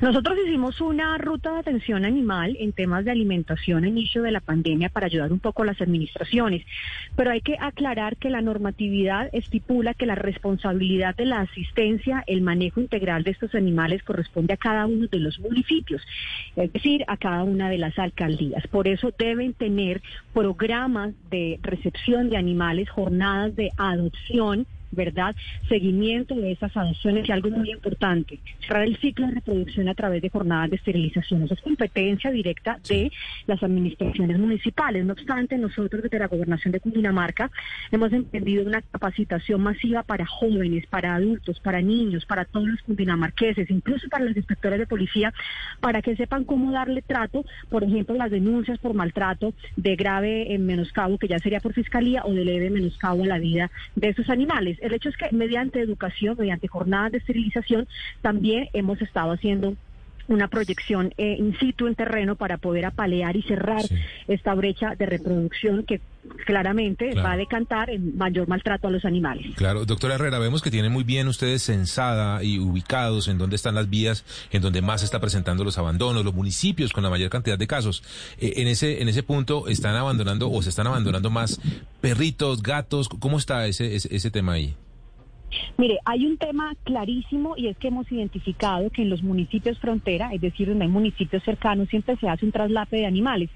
Nosotros 0.00 0.36
hicimos 0.44 0.80
una 0.80 1.16
ruta 1.18 1.52
de 1.52 1.60
atención 1.60 2.04
animal 2.04 2.56
en 2.58 2.72
temas 2.72 3.04
de 3.04 3.12
alimentación 3.12 3.84
a 3.84 3.88
inicio 3.88 4.22
de 4.22 4.32
la 4.32 4.40
pandemia 4.40 4.88
para 4.88 5.06
ayudar 5.06 5.32
un 5.32 5.38
poco 5.38 5.62
a 5.62 5.66
las 5.66 5.80
administraciones, 5.80 6.64
pero 7.16 7.30
hay 7.30 7.40
que 7.40 7.56
aclarar 7.60 8.16
que 8.16 8.30
la 8.30 8.40
normatividad 8.40 9.28
estipula 9.32 9.94
que 9.94 10.06
la 10.06 10.16
responsabilidad 10.16 11.14
de 11.14 11.26
la 11.26 11.40
asistencia, 11.40 12.24
el 12.26 12.40
manejo 12.40 12.80
integral 12.80 13.22
de 13.22 13.30
estos 13.30 13.54
animales 13.54 14.02
corresponde 14.02 14.54
a 14.54 14.56
cada 14.56 14.86
uno 14.86 15.06
de 15.06 15.18
los 15.18 15.38
municipios, 15.38 16.02
es 16.56 16.72
decir, 16.72 16.99
a 17.06 17.16
cada 17.16 17.44
una 17.44 17.68
de 17.68 17.78
las 17.78 17.98
alcaldías. 17.98 18.66
Por 18.68 18.88
eso 18.88 19.12
deben 19.18 19.54
tener 19.54 20.02
programas 20.32 21.12
de 21.30 21.58
recepción 21.62 22.30
de 22.30 22.36
animales, 22.36 22.90
jornadas 22.90 23.54
de 23.56 23.70
adopción, 23.76 24.66
¿verdad? 24.90 25.34
Seguimiento 25.68 26.34
de 26.34 26.52
esas 26.52 26.76
adopciones 26.76 27.28
y 27.28 27.32
algo 27.32 27.50
muy 27.50 27.70
importante, 27.70 28.38
cerrar 28.60 28.84
el 28.84 28.96
ciclo 28.98 29.26
de 29.26 29.34
reproducción 29.34 29.88
a 29.88 29.94
través 29.94 30.22
de 30.22 30.30
jornadas 30.30 30.70
de 30.70 30.76
esterilización. 30.76 31.42
Eso 31.42 31.54
es 31.54 31.60
competencia 31.60 32.30
directa 32.30 32.78
de 32.88 33.10
las 33.46 33.62
administraciones 33.62 34.38
municipales. 34.38 35.04
No 35.04 35.12
obstante, 35.12 35.56
nosotros 35.58 36.02
desde 36.02 36.18
la 36.18 36.28
Gobernación 36.28 36.72
de 36.72 36.80
Cundinamarca 36.80 37.50
hemos 37.90 38.12
emprendido 38.12 38.64
una 38.64 38.82
capacitación 38.82 39.62
masiva 39.62 40.02
para 40.02 40.26
jóvenes, 40.26 40.86
para 40.86 41.14
adultos, 41.14 41.60
para 41.60 41.80
niños, 41.80 42.26
para 42.26 42.44
todos 42.44 42.68
los 42.68 42.82
cundinamarqueses, 42.82 43.70
incluso 43.70 44.08
para 44.08 44.24
los 44.24 44.36
inspectores 44.36 44.78
de 44.78 44.86
policía, 44.86 45.32
para 45.80 46.02
que 46.02 46.16
sepan 46.16 46.44
cómo 46.44 46.72
darle 46.72 47.02
trato, 47.02 47.44
por 47.68 47.84
ejemplo, 47.84 48.14
las 48.14 48.30
denuncias 48.30 48.78
por 48.78 48.94
maltrato 48.94 49.54
de 49.76 49.96
grave 49.96 50.52
eh, 50.54 50.58
menoscabo, 50.58 51.18
que 51.18 51.28
ya 51.28 51.38
sería 51.38 51.60
por 51.60 51.72
fiscalía, 51.72 52.22
o 52.24 52.32
de 52.32 52.44
leve 52.44 52.70
menoscabo 52.70 53.24
a 53.24 53.26
la 53.26 53.38
vida 53.38 53.70
de 53.94 54.08
esos 54.08 54.28
animales. 54.28 54.78
El 54.80 54.94
hecho 54.94 55.08
es 55.08 55.16
que 55.16 55.30
mediante 55.32 55.80
educación, 55.80 56.36
mediante 56.38 56.68
jornadas 56.68 57.12
de 57.12 57.18
esterilización, 57.18 57.86
también 58.22 58.68
hemos 58.72 59.00
estado 59.02 59.32
haciendo 59.32 59.74
una 60.30 60.48
proyección 60.48 61.12
eh, 61.18 61.36
in 61.38 61.56
situ 61.58 61.86
en 61.86 61.94
terreno 61.94 62.36
para 62.36 62.56
poder 62.56 62.86
apalear 62.86 63.36
y 63.36 63.42
cerrar 63.42 63.82
esta 64.28 64.54
brecha 64.54 64.94
de 64.94 65.06
reproducción 65.06 65.84
que 65.84 66.00
claramente 66.46 67.10
Claro. 67.10 67.28
va 67.28 67.32
a 67.32 67.36
decantar 67.36 67.90
en 67.90 68.16
mayor 68.16 68.46
maltrato 68.46 68.88
a 68.88 68.90
los 68.90 69.04
animales. 69.04 69.54
Claro, 69.56 69.84
doctora 69.84 70.14
Herrera, 70.14 70.38
vemos 70.38 70.62
que 70.62 70.70
tienen 70.70 70.92
muy 70.92 71.02
bien 71.02 71.28
ustedes 71.28 71.62
censada 71.62 72.42
y 72.44 72.58
ubicados 72.58 73.26
en 73.28 73.38
dónde 73.38 73.56
están 73.56 73.74
las 73.74 73.90
vías, 73.90 74.24
en 74.52 74.62
donde 74.62 74.82
más 74.82 75.00
se 75.00 75.06
está 75.06 75.18
presentando 75.18 75.64
los 75.64 75.78
abandonos, 75.78 76.24
los 76.24 76.34
municipios 76.34 76.92
con 76.92 77.02
la 77.02 77.10
mayor 77.10 77.30
cantidad 77.30 77.58
de 77.58 77.66
casos. 77.66 78.02
Eh, 78.38 78.54
en 78.56 78.68
ese 78.68 79.02
en 79.02 79.08
ese 79.08 79.22
punto 79.22 79.66
están 79.68 79.96
abandonando 79.96 80.50
o 80.50 80.62
se 80.62 80.68
están 80.70 80.86
abandonando 80.86 81.30
más 81.30 81.60
perritos, 82.00 82.62
gatos. 82.62 83.08
¿Cómo 83.08 83.38
está 83.38 83.66
ese 83.66 83.96
ese, 83.96 84.14
ese 84.14 84.30
tema 84.30 84.52
ahí? 84.52 84.74
Mire, 85.76 85.98
hay 86.04 86.26
un 86.26 86.36
tema 86.36 86.74
clarísimo 86.84 87.54
y 87.56 87.68
es 87.68 87.76
que 87.78 87.88
hemos 87.88 88.10
identificado 88.10 88.90
que 88.90 89.02
en 89.02 89.10
los 89.10 89.22
municipios 89.22 89.78
frontera, 89.78 90.30
es 90.32 90.40
decir, 90.40 90.68
donde 90.68 90.84
hay 90.84 90.90
municipios 90.90 91.42
cercanos, 91.42 91.88
siempre 91.88 92.16
se 92.16 92.28
hace 92.28 92.44
un 92.44 92.52
traslape 92.52 92.98
de 92.98 93.06
animales. 93.06 93.50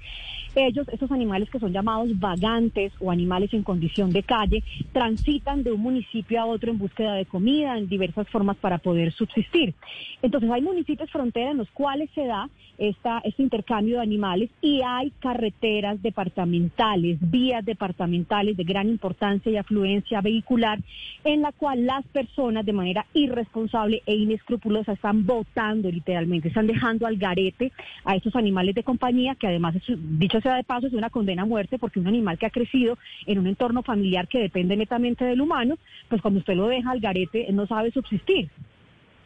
Ellos, 0.55 0.87
esos 0.89 1.11
animales 1.11 1.49
que 1.49 1.59
son 1.59 1.73
llamados 1.73 2.17
vagantes 2.19 2.93
o 2.99 3.11
animales 3.11 3.53
en 3.53 3.63
condición 3.63 4.11
de 4.11 4.23
calle, 4.23 4.63
transitan 4.93 5.63
de 5.63 5.71
un 5.71 5.81
municipio 5.81 6.41
a 6.41 6.45
otro 6.45 6.71
en 6.71 6.77
búsqueda 6.77 7.13
de 7.13 7.25
comida, 7.25 7.77
en 7.77 7.89
diversas 7.89 8.27
formas 8.29 8.57
para 8.57 8.77
poder 8.77 9.11
subsistir. 9.11 9.73
Entonces, 10.21 10.49
hay 10.49 10.61
municipios 10.61 11.11
frontera 11.11 11.51
en 11.51 11.57
los 11.57 11.69
cuales 11.71 12.09
se 12.15 12.25
da 12.25 12.49
esta, 12.77 13.19
este 13.23 13.43
intercambio 13.43 13.97
de 13.97 14.03
animales 14.03 14.49
y 14.61 14.81
hay 14.81 15.11
carreteras 15.19 16.01
departamentales, 16.01 17.17
vías 17.21 17.63
departamentales 17.63 18.57
de 18.57 18.63
gran 18.63 18.89
importancia 18.89 19.51
y 19.51 19.57
afluencia 19.57 20.21
vehicular, 20.21 20.79
en 21.23 21.41
la 21.41 21.51
cual 21.51 21.85
las 21.85 22.05
personas 22.07 22.65
de 22.65 22.73
manera 22.73 23.05
irresponsable 23.13 24.01
e 24.05 24.15
inescrupulosa 24.15 24.93
están 24.93 25.25
botando 25.25 25.89
literalmente, 25.89 26.49
están 26.49 26.67
dejando 26.67 27.07
al 27.07 27.17
garete 27.17 27.71
a 28.03 28.15
estos 28.15 28.35
animales 28.35 28.75
de 28.75 28.83
compañía, 28.83 29.35
que 29.35 29.47
además, 29.47 29.75
dicho 29.97 30.37
de 30.53 30.63
paso, 30.63 30.87
es 30.87 30.93
una 30.93 31.09
condena 31.09 31.43
a 31.43 31.45
muerte 31.45 31.79
porque 31.79 31.99
un 31.99 32.07
animal 32.07 32.37
que 32.37 32.45
ha 32.45 32.51
crecido 32.51 32.97
en 33.25 33.39
un 33.39 33.47
entorno 33.47 33.81
familiar 33.81 34.27
que 34.27 34.39
depende 34.39 34.77
netamente 34.77 35.25
del 35.25 35.41
humano, 35.41 35.77
pues 36.09 36.21
cuando 36.21 36.39
usted 36.39 36.55
lo 36.55 36.67
deja 36.67 36.91
al 36.91 36.99
garete, 36.99 37.49
él 37.49 37.55
no 37.55 37.65
sabe 37.67 37.91
subsistir 37.91 38.49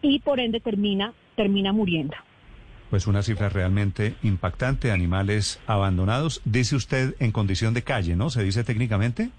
y 0.02 0.19
por 0.19 0.40
ende 0.40 0.60
termina, 0.60 1.14
termina 1.35 1.74
muriendo. 1.74 2.16
Pues 2.90 3.06
una 3.06 3.22
cifra 3.22 3.50
realmente 3.50 4.16
impactante, 4.24 4.92
animales 4.92 5.60
abandonados, 5.68 6.42
dice 6.46 6.76
usted 6.76 7.16
en 7.19 7.32
condición 7.32 7.74
de 7.74 7.84
calle, 7.84 8.16
¿no? 8.16 8.30
¿Se 8.30 8.44
dice 8.44 8.64
técnicamente? 8.64 9.30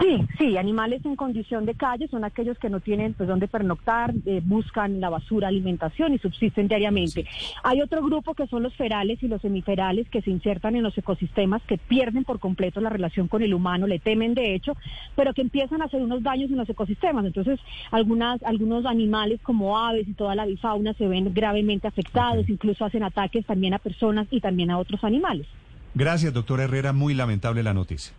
Sí, 0.00 0.26
sí, 0.38 0.56
animales 0.56 1.04
en 1.04 1.16
condición 1.16 1.66
de 1.66 1.74
calle 1.74 2.08
son 2.08 2.24
aquellos 2.24 2.58
que 2.58 2.70
no 2.70 2.80
tienen 2.80 3.14
pues 3.14 3.28
dónde 3.28 3.48
pernoctar, 3.48 4.12
eh, 4.26 4.40
buscan 4.44 5.00
la 5.00 5.08
basura, 5.08 5.48
alimentación 5.48 6.14
y 6.14 6.18
subsisten 6.18 6.68
diariamente. 6.68 7.26
Hay 7.62 7.80
otro 7.80 8.02
grupo 8.02 8.34
que 8.34 8.46
son 8.46 8.62
los 8.62 8.74
ferales 8.74 9.22
y 9.22 9.28
los 9.28 9.40
semiferales 9.40 10.08
que 10.08 10.22
se 10.22 10.30
insertan 10.30 10.76
en 10.76 10.82
los 10.82 10.96
ecosistemas, 10.96 11.62
que 11.62 11.78
pierden 11.78 12.24
por 12.24 12.38
completo 12.38 12.80
la 12.80 12.90
relación 12.90 13.28
con 13.28 13.42
el 13.42 13.54
humano, 13.54 13.86
le 13.86 13.98
temen 13.98 14.34
de 14.34 14.54
hecho, 14.54 14.76
pero 15.16 15.32
que 15.32 15.42
empiezan 15.42 15.82
a 15.82 15.86
hacer 15.86 16.02
unos 16.02 16.22
daños 16.22 16.50
en 16.50 16.58
los 16.58 16.68
ecosistemas. 16.68 17.24
Entonces, 17.24 17.58
algunas, 17.90 18.42
algunos 18.42 18.86
animales 18.86 19.40
como 19.42 19.78
aves 19.78 20.06
y 20.06 20.12
toda 20.12 20.34
la 20.34 20.46
bifauna 20.46 20.92
se 20.94 21.08
ven 21.08 21.32
gravemente 21.34 21.88
afectados, 21.88 22.48
incluso 22.48 22.84
hacen 22.84 23.02
ataques 23.02 23.46
también 23.46 23.74
a 23.74 23.78
personas 23.78 24.26
y 24.30 24.40
también 24.40 24.70
a 24.70 24.78
otros 24.78 25.02
animales. 25.04 25.46
Gracias, 25.94 26.32
doctor 26.32 26.60
Herrera. 26.60 26.92
Muy 26.92 27.14
lamentable 27.14 27.62
la 27.62 27.74
noticia. 27.74 28.12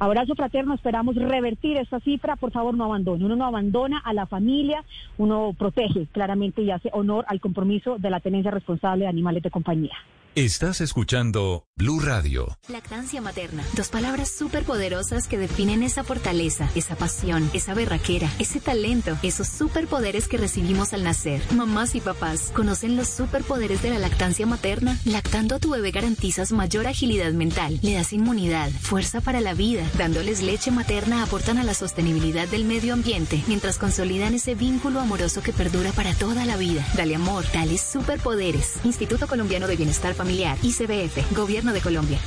Abrazo 0.00 0.34
fraterno, 0.34 0.74
esperamos 0.74 1.16
revertir 1.16 1.76
esta 1.76 1.98
cifra, 2.00 2.36
por 2.36 2.52
favor 2.52 2.74
no 2.74 2.84
abandone. 2.84 3.24
Uno 3.24 3.36
no 3.36 3.44
abandona 3.44 3.98
a 3.98 4.12
la 4.12 4.26
familia, 4.26 4.84
uno 5.16 5.54
protege 5.58 6.06
claramente 6.12 6.62
y 6.62 6.70
hace 6.70 6.90
honor 6.92 7.24
al 7.28 7.40
compromiso 7.40 7.98
de 7.98 8.10
la 8.10 8.20
tenencia 8.20 8.50
responsable 8.50 9.04
de 9.04 9.08
animales 9.08 9.42
de 9.42 9.50
compañía. 9.50 9.94
Estás 10.34 10.80
escuchando 10.80 11.64
Blue 11.74 11.98
Radio. 11.98 12.58
Lactancia 12.68 13.20
materna. 13.20 13.64
Dos 13.74 13.88
palabras 13.88 14.30
súper 14.30 14.62
poderosas 14.62 15.26
que 15.26 15.36
definen 15.36 15.82
esa 15.82 16.04
fortaleza, 16.04 16.70
esa 16.76 16.94
pasión, 16.94 17.50
esa 17.54 17.74
berraquera, 17.74 18.30
ese 18.38 18.60
talento, 18.60 19.18
esos 19.24 19.48
superpoderes 19.48 20.28
que 20.28 20.36
recibimos 20.36 20.92
al 20.92 21.02
nacer. 21.02 21.42
Mamás 21.56 21.96
y 21.96 22.00
papás, 22.00 22.52
¿conocen 22.54 22.96
los 22.96 23.08
superpoderes 23.08 23.82
de 23.82 23.90
la 23.90 23.98
lactancia 23.98 24.46
materna? 24.46 24.96
Lactando 25.04 25.56
a 25.56 25.58
tu 25.58 25.70
bebé 25.70 25.90
garantizas 25.90 26.52
mayor 26.52 26.86
agilidad 26.86 27.32
mental, 27.32 27.80
le 27.82 27.94
das 27.94 28.12
inmunidad, 28.12 28.70
fuerza 28.70 29.20
para 29.20 29.40
la 29.40 29.54
vida. 29.54 29.87
Dándoles 29.96 30.42
leche 30.42 30.70
materna 30.70 31.22
aportan 31.22 31.58
a 31.58 31.64
la 31.64 31.74
sostenibilidad 31.74 32.46
del 32.48 32.64
medio 32.64 32.94
ambiente, 32.94 33.42
mientras 33.46 33.78
consolidan 33.78 34.34
ese 34.34 34.54
vínculo 34.54 35.00
amoroso 35.00 35.42
que 35.42 35.52
perdura 35.52 35.92
para 35.92 36.14
toda 36.14 36.44
la 36.44 36.56
vida. 36.56 36.86
Dale 36.96 37.14
amor, 37.14 37.44
dale 37.52 37.78
superpoderes. 37.78 38.80
Instituto 38.84 39.26
Colombiano 39.26 39.66
de 39.66 39.76
Bienestar 39.76 40.14
Familiar, 40.14 40.58
ICBF, 40.62 41.32
Gobierno 41.34 41.72
de 41.72 41.80
Colombia. 41.80 42.18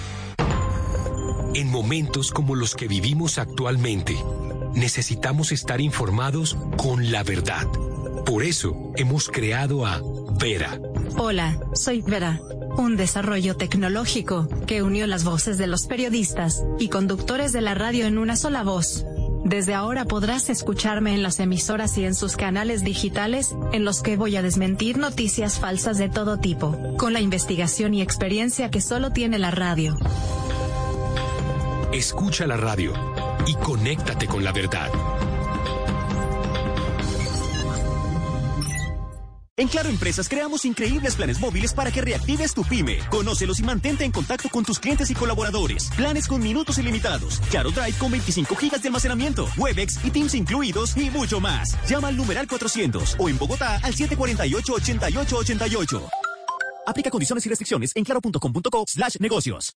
En 1.54 1.70
momentos 1.70 2.32
como 2.32 2.56
los 2.56 2.76
que 2.76 2.88
vivimos 2.88 3.38
actualmente, 3.38 4.16
necesitamos 4.74 5.52
estar 5.52 5.82
informados 5.82 6.56
con 6.78 7.12
la 7.12 7.24
verdad. 7.24 7.68
Por 8.26 8.44
eso 8.44 8.94
hemos 8.96 9.28
creado 9.28 9.86
a 9.86 10.02
Vera. 10.40 10.80
Hola, 11.18 11.58
soy 11.74 12.02
Vera, 12.02 12.40
un 12.78 12.98
desarrollo 12.98 13.58
tecnológico 13.58 14.48
que 14.66 14.84
unió 14.84 15.08
las 15.08 15.24
voces 15.24 15.58
de 15.58 15.68
los 15.68 15.88
periodistas 15.88 16.64
y 16.80 16.90
conductores 16.90 17.54
de 17.54 17.62
la 17.62 17.76
radio 17.76 18.06
en 18.06 18.18
una 18.18 18.36
sola 18.36 18.64
voz. 18.64 19.06
Desde 19.44 19.74
ahora 19.74 20.06
podrás 20.06 20.50
escucharme 20.50 21.14
en 21.14 21.24
las 21.24 21.40
emisoras 21.40 21.98
y 21.98 22.06
en 22.06 22.14
sus 22.14 22.38
canales 22.38 22.84
digitales, 22.84 23.56
en 23.74 23.86
los 23.86 24.02
que 24.02 24.16
voy 24.16 24.36
a 24.36 24.42
desmentir 24.42 24.98
noticias 24.98 25.60
falsas 25.60 25.98
de 25.98 26.10
todo 26.10 26.38
tipo, 26.38 26.96
con 26.98 27.14
la 27.14 27.22
investigación 27.22 27.94
y 27.94 28.02
experiencia 28.02 28.70
que 28.70 28.82
solo 28.82 29.12
tiene 29.12 29.40
la 29.40 29.52
radio. 29.52 29.98
Escucha 31.92 32.46
la 32.48 32.58
radio 32.58 32.94
y 33.48 33.56
conéctate 33.56 34.28
con 34.28 34.44
la 34.44 34.52
verdad. 34.52 34.90
En 39.62 39.68
Claro 39.68 39.90
Empresas 39.90 40.28
creamos 40.28 40.66
increíbles 40.66 41.16
planes 41.16 41.40
móviles 41.40 41.72
para 41.72 41.92
que 41.92 42.02
reactives 42.02 42.56
tu 42.56 42.64
pyme. 42.64 42.98
Conócelos 43.12 43.60
y 43.60 43.64
mantente 43.64 44.04
en 44.04 44.12
contacto 44.12 44.50
con 44.50 44.66
tus 44.66 44.80
clientes 44.80 45.12
y 45.12 45.14
colaboradores. 45.14 45.92
Planes 45.96 46.28
con 46.28 46.42
minutos 46.42 46.80
ilimitados. 46.80 47.40
Claro 47.52 47.70
Drive 47.70 47.94
con 48.00 48.10
25 48.10 48.56
gigas 48.56 48.82
de 48.82 48.88
almacenamiento. 48.88 49.46
Webex 49.60 50.04
y 50.04 50.10
Teams 50.10 50.34
incluidos 50.34 50.98
y 50.98 51.12
mucho 51.12 51.40
más. 51.40 51.78
Llama 51.88 52.08
al 52.08 52.18
numeral 52.18 52.48
400 52.48 53.18
o 53.20 53.30
en 53.30 53.38
Bogotá 53.38 53.80
al 53.84 53.94
748-8888. 53.94 56.10
Aplica 56.88 57.12
condiciones 57.12 57.46
y 57.46 57.50
restricciones 57.50 57.92
en 57.96 58.04
claro.com.co 58.04 58.86
slash 58.88 59.18
negocios. 59.20 59.76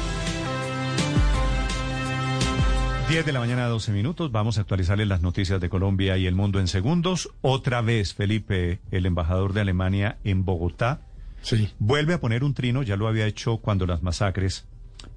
10 3.11 3.25
de 3.25 3.33
la 3.33 3.41
mañana, 3.41 3.67
12 3.67 3.91
minutos. 3.91 4.31
Vamos 4.31 4.57
a 4.57 4.61
actualizarles 4.61 5.05
las 5.05 5.21
noticias 5.21 5.59
de 5.59 5.67
Colombia 5.67 6.15
y 6.15 6.27
el 6.27 6.33
mundo 6.33 6.61
en 6.61 6.69
segundos. 6.69 7.29
Otra 7.41 7.81
vez, 7.81 8.13
Felipe, 8.13 8.79
el 8.89 9.05
embajador 9.05 9.51
de 9.51 9.59
Alemania 9.59 10.17
en 10.23 10.45
Bogotá, 10.45 11.01
sí. 11.41 11.69
vuelve 11.77 12.13
a 12.13 12.21
poner 12.21 12.45
un 12.45 12.53
trino, 12.53 12.83
ya 12.83 12.95
lo 12.95 13.09
había 13.09 13.27
hecho 13.27 13.57
cuando 13.57 13.85
las 13.85 14.01
masacres, 14.01 14.65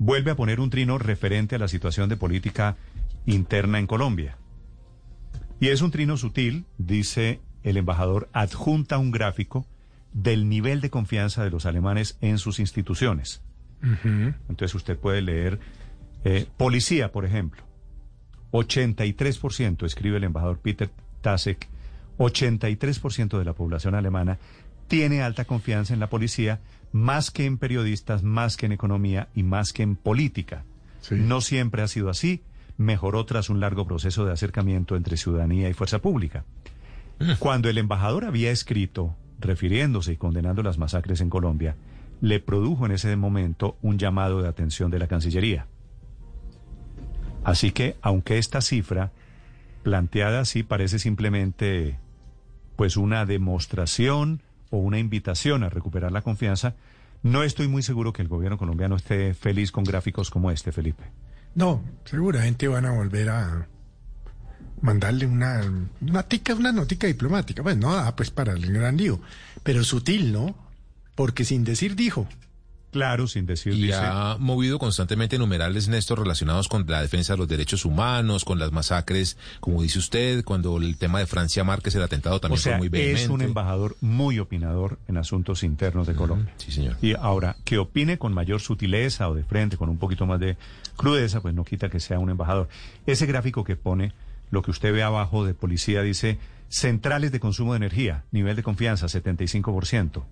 vuelve 0.01 0.33
a 0.33 0.35
poner 0.35 0.59
un 0.59 0.71
trino 0.71 0.99
referente 0.99 1.55
a 1.55 1.61
la 1.61 1.69
situación 1.69 2.09
de 2.09 2.17
política 2.17 2.77
interna 3.27 3.79
en 3.79 3.87
Colombia. 3.87 4.39
Y 5.61 5.69
es 5.69 5.81
un 5.81 5.93
trino 5.93 6.17
sutil, 6.17 6.65
dice 6.79 7.43
el 7.63 7.77
embajador, 7.77 8.29
adjunta 8.33 8.99
un 8.99 9.13
gráfico 9.13 9.69
del 10.13 10.49
nivel 10.49 10.81
de 10.81 10.91
confianza 10.91 11.45
de 11.45 11.51
los 11.51 11.65
alemanes 11.65 12.19
en 12.21 12.39
sus 12.39 12.59
instituciones. 12.59 13.41
Entonces 14.49 14.75
usted 14.75 14.99
puede 14.99 15.23
leer 15.23 15.61
eh, 16.25 16.47
policía, 16.57 17.13
por 17.13 17.25
ejemplo. 17.25 17.63
83%, 18.55 19.85
escribe 19.85 20.19
el 20.19 20.25
embajador 20.25 20.59
Peter 20.59 20.89
Tasek, 21.23 21.69
83% 22.19 23.37
de 23.37 23.45
la 23.45 23.53
población 23.53 23.97
alemana 23.97 24.39
tiene 24.87 25.23
alta 25.23 25.45
confianza 25.45 25.93
en 25.93 25.99
la 25.99 26.09
policía, 26.09 26.61
más 26.93 27.33
que 27.33 27.47
en 27.47 27.59
periodistas, 27.59 28.23
más 28.23 28.57
que 28.57 28.67
en 28.67 28.73
economía 28.73 29.29
y 29.35 29.43
más 29.43 29.73
que 29.73 29.83
en 29.83 29.97
política. 29.97 30.65
No 31.11 31.41
siempre 31.41 31.83
ha 31.83 31.89
sido 31.89 32.09
así, 32.11 32.43
mejoró 32.79 33.27
tras 33.27 33.51
un 33.51 33.59
largo 33.59 33.87
proceso 33.87 34.25
de 34.25 34.33
acercamiento 34.33 34.95
entre 34.95 35.17
ciudadanía 35.17 35.69
y 35.69 35.75
fuerza 35.75 36.01
pública. 36.01 36.45
Cuando 37.41 37.69
el 37.69 37.79
embajador 37.79 38.25
había 38.25 38.53
escrito, 38.53 39.17
refiriéndose 39.41 40.13
y 40.13 40.17
condenando 40.17 40.63
las 40.63 40.79
masacres 40.79 41.21
en 41.21 41.31
Colombia, 41.31 41.77
le 42.21 42.39
produjo 42.39 42.87
en 42.87 42.93
ese 42.93 43.17
momento 43.17 43.77
un 43.83 43.99
llamado 43.99 44.41
de 44.41 44.49
atención 44.49 44.93
de 44.93 45.01
la 45.01 45.09
Cancillería. 45.09 45.67
Así 47.45 47.73
que, 47.73 47.97
aunque 48.03 48.39
esta 48.39 48.61
cifra, 48.61 49.13
planteada 49.83 50.41
así, 50.41 50.63
parece 50.63 50.99
simplemente 50.99 51.99
pues 52.77 52.97
una 52.97 53.25
demostración 53.27 54.43
o 54.71 54.79
una 54.79 54.99
invitación 54.99 55.63
a 55.63 55.69
recuperar 55.69 56.11
la 56.11 56.23
confianza, 56.23 56.75
no 57.23 57.43
estoy 57.43 57.69
muy 57.69 57.83
seguro 57.83 58.13
que 58.13 58.23
el 58.23 58.29
gobierno 58.29 58.59
colombiano 58.59 58.97
esté 58.97 59.35
feliz 59.35 59.71
con 59.71 59.85
gráficos 59.85 60.31
como 60.31 60.51
este, 60.51 60.73
Felipe. 60.73 61.05
No, 61.55 61.83
seguramente 62.05 62.67
van 62.67 62.87
a 62.87 62.93
volver 62.93 63.29
a 63.29 63.69
mandarle 64.81 65.27
una, 65.27 65.63
una 66.01 66.23
tica, 66.25 66.55
una 66.55 66.73
notica 66.73 67.07
diplomática. 67.07 67.63
Pues 67.63 67.77
no, 67.77 67.97
ah, 67.97 68.15
pues 68.17 68.31
para 68.31 68.53
el 68.53 68.73
gran 68.73 68.97
lío. 68.97 69.21
Pero 69.63 69.85
sutil, 69.85 70.33
¿no? 70.33 70.55
Porque 71.15 71.45
sin 71.45 71.65
decir 71.65 71.95
dijo. 71.95 72.27
Claro, 72.95 73.27
sin 73.27 73.45
decir. 73.45 73.73
Y 73.75 73.83
dice- 73.83 73.97
ha 74.01 74.37
movido 74.39 74.79
constantemente 74.79 75.37
numerales, 75.37 75.89
Néstor, 75.89 76.21
relacionados 76.21 76.69
con 76.69 76.87
la 76.87 77.03
defensa 77.03 77.33
de 77.33 77.39
los 77.41 77.49
derechos 77.49 77.85
humanos, 77.85 78.45
con 78.45 78.61
las 78.61 78.71
masacres, 78.71 79.37
como 79.59 79.83
dice 79.83 79.99
usted, 79.99 80.45
cuando 80.45 80.77
el 80.77 80.97
tema 80.97 81.19
de 81.19 81.27
Francia 81.27 81.65
Márquez, 81.65 81.93
el 81.97 82.03
atentado 82.05 82.39
también 82.39 82.61
o 82.61 82.63
sea, 82.63 82.75
fue 82.75 82.79
muy 82.79 82.89
vehemente. 82.89 83.23
es 83.25 83.29
un 83.29 83.43
embajador 83.43 83.97
muy 84.01 84.39
opinador 84.39 85.01
en 85.09 85.17
asuntos 85.17 85.65
internos 85.65 86.07
de 86.07 86.15
Colombia. 86.15 86.55
Sí, 86.57 86.71
señor. 86.71 86.97
Y 87.03 87.15
ahora, 87.15 87.57
que 87.65 87.79
opine 87.79 88.17
con 88.17 88.33
mayor 88.33 88.61
sutileza 88.61 89.29
o 89.29 89.35
de 89.35 89.43
frente, 89.43 89.77
con 89.77 89.89
un 89.89 89.99
poquito 89.99 90.25
más 90.25 90.39
de 90.39 90.57
crudeza, 90.95 91.41
pues 91.41 91.53
no 91.53 91.65
quita 91.65 91.89
que 91.89 91.99
sea 91.99 92.21
un 92.21 92.31
embajador. 92.31 92.69
Ese 93.07 93.27
gráfico 93.27 93.65
que 93.65 93.75
pone, 93.75 94.13
lo 94.53 94.63
que 94.63 94.71
usted 94.71 94.93
ve 94.93 95.03
abajo 95.03 95.45
de 95.45 95.55
policía, 95.55 96.03
dice 96.03 96.39
centrales 96.69 97.33
de 97.33 97.41
consumo 97.41 97.73
de 97.73 97.79
energía, 97.79 98.23
nivel 98.31 98.55
de 98.55 98.63
confianza 98.63 99.07
75%. 99.09 100.23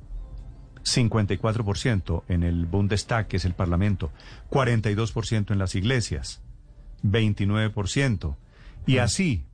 54% 0.85 2.23
en 2.29 2.43
el 2.43 2.67
Bundestag, 2.67 3.29
que 3.29 3.37
es 3.37 3.45
el 3.45 3.55
Parlamento, 3.55 4.11
42% 4.51 5.51
en 5.53 5.59
las 5.59 5.75
iglesias, 5.75 6.41
29%. 7.05 8.37
Y 8.87 8.99
así, 8.99 9.45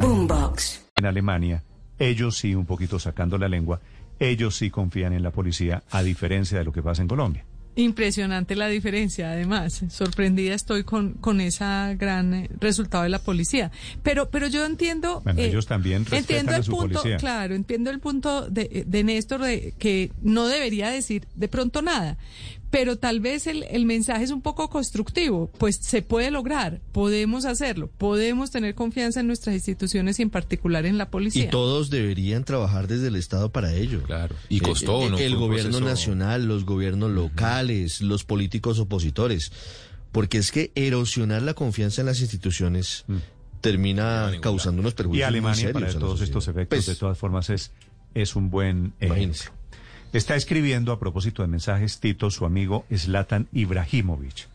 Boombox. 0.00 0.86
En 0.96 1.06
Alemania, 1.06 1.62
ellos 1.98 2.36
sí, 2.38 2.54
un 2.54 2.66
poquito 2.66 2.98
sacando 2.98 3.38
la 3.38 3.48
lengua, 3.48 3.80
ellos 4.18 4.56
sí 4.56 4.70
confían 4.70 5.12
en 5.12 5.22
la 5.22 5.30
policía, 5.30 5.82
a 5.90 6.02
diferencia 6.02 6.58
de 6.58 6.64
lo 6.64 6.72
que 6.72 6.82
pasa 6.82 7.02
en 7.02 7.08
Colombia. 7.08 7.44
Impresionante 7.76 8.56
la 8.56 8.66
diferencia, 8.66 9.30
además. 9.30 9.84
Sorprendida 9.88 10.52
estoy 10.52 10.82
con, 10.82 11.12
con 11.12 11.40
ese 11.40 11.64
gran 11.96 12.34
eh, 12.34 12.50
resultado 12.58 13.04
de 13.04 13.08
la 13.08 13.20
policía. 13.20 13.70
Pero, 14.02 14.30
pero 14.30 14.48
yo 14.48 14.66
entiendo. 14.66 15.20
Bueno, 15.22 15.40
ellos 15.40 15.66
también 15.66 16.04
respetan 16.04 16.18
entiendo 16.18 16.52
el 16.54 16.60
a 16.60 16.62
su 16.64 16.72
punto, 16.72 16.98
policía. 16.98 17.18
claro, 17.18 17.54
entiendo 17.54 17.90
el 17.90 18.00
punto 18.00 18.50
de, 18.50 18.82
de 18.84 19.04
Néstor 19.04 19.42
de 19.42 19.74
que 19.78 20.10
no 20.22 20.48
debería 20.48 20.90
decir 20.90 21.28
de 21.36 21.46
pronto 21.46 21.80
nada. 21.80 22.18
Pero 22.70 22.96
tal 22.96 23.20
vez 23.20 23.46
el, 23.46 23.62
el 23.70 23.86
mensaje 23.86 24.24
es 24.24 24.30
un 24.30 24.42
poco 24.42 24.68
constructivo, 24.68 25.50
pues 25.56 25.76
se 25.76 26.02
puede 26.02 26.30
lograr, 26.30 26.80
podemos 26.92 27.46
hacerlo, 27.46 27.88
podemos 27.96 28.50
tener 28.50 28.74
confianza 28.74 29.20
en 29.20 29.26
nuestras 29.26 29.54
instituciones 29.54 30.18
y 30.18 30.22
en 30.22 30.28
particular 30.30 30.84
en 30.84 30.98
la 30.98 31.10
policía. 31.10 31.44
Y 31.44 31.48
todos 31.48 31.88
deberían 31.88 32.44
trabajar 32.44 32.86
desde 32.86 33.08
el 33.08 33.16
Estado 33.16 33.50
para 33.50 33.72
ello. 33.72 34.02
Claro. 34.02 34.34
Y 34.50 34.60
costó, 34.60 35.02
Eh, 35.06 35.10
¿no? 35.10 35.18
El 35.18 35.36
gobierno 35.36 35.78
proceso- 35.78 35.84
nacional, 35.88 36.44
los 36.46 36.66
gobiernos 36.66 37.10
locales, 37.10 38.02
los 38.02 38.24
políticos 38.24 38.78
opositores. 38.78 39.50
Porque 40.12 40.36
es 40.38 40.52
que 40.52 40.70
erosionar 40.74 41.40
la 41.42 41.54
confianza 41.54 42.02
en 42.02 42.06
las 42.06 42.20
instituciones 42.20 43.04
termina 43.60 44.30
causando 44.40 44.80
unos 44.80 44.94
perjuicios 44.94 45.20
Y 45.20 45.28
Alemania, 45.28 45.64
muy 45.64 45.72
para 45.72 45.86
serios 45.86 46.00
todos 46.00 46.20
estos 46.20 46.48
efectos, 46.48 46.68
Pues, 46.76 46.86
de 46.86 46.94
todas 46.96 47.18
formas, 47.18 47.50
es, 47.50 47.72
es 48.14 48.36
un 48.36 48.50
buen 48.50 48.92
ejemplo. 49.00 49.52
Está 50.12 50.36
escribiendo 50.36 50.92
a 50.92 50.98
propósito 50.98 51.42
de 51.42 51.48
mensajes 51.48 52.00
Tito, 52.00 52.30
su 52.30 52.46
amigo 52.46 52.86
Zlatan 52.94 53.46
Ibrahimovic, 53.52 54.48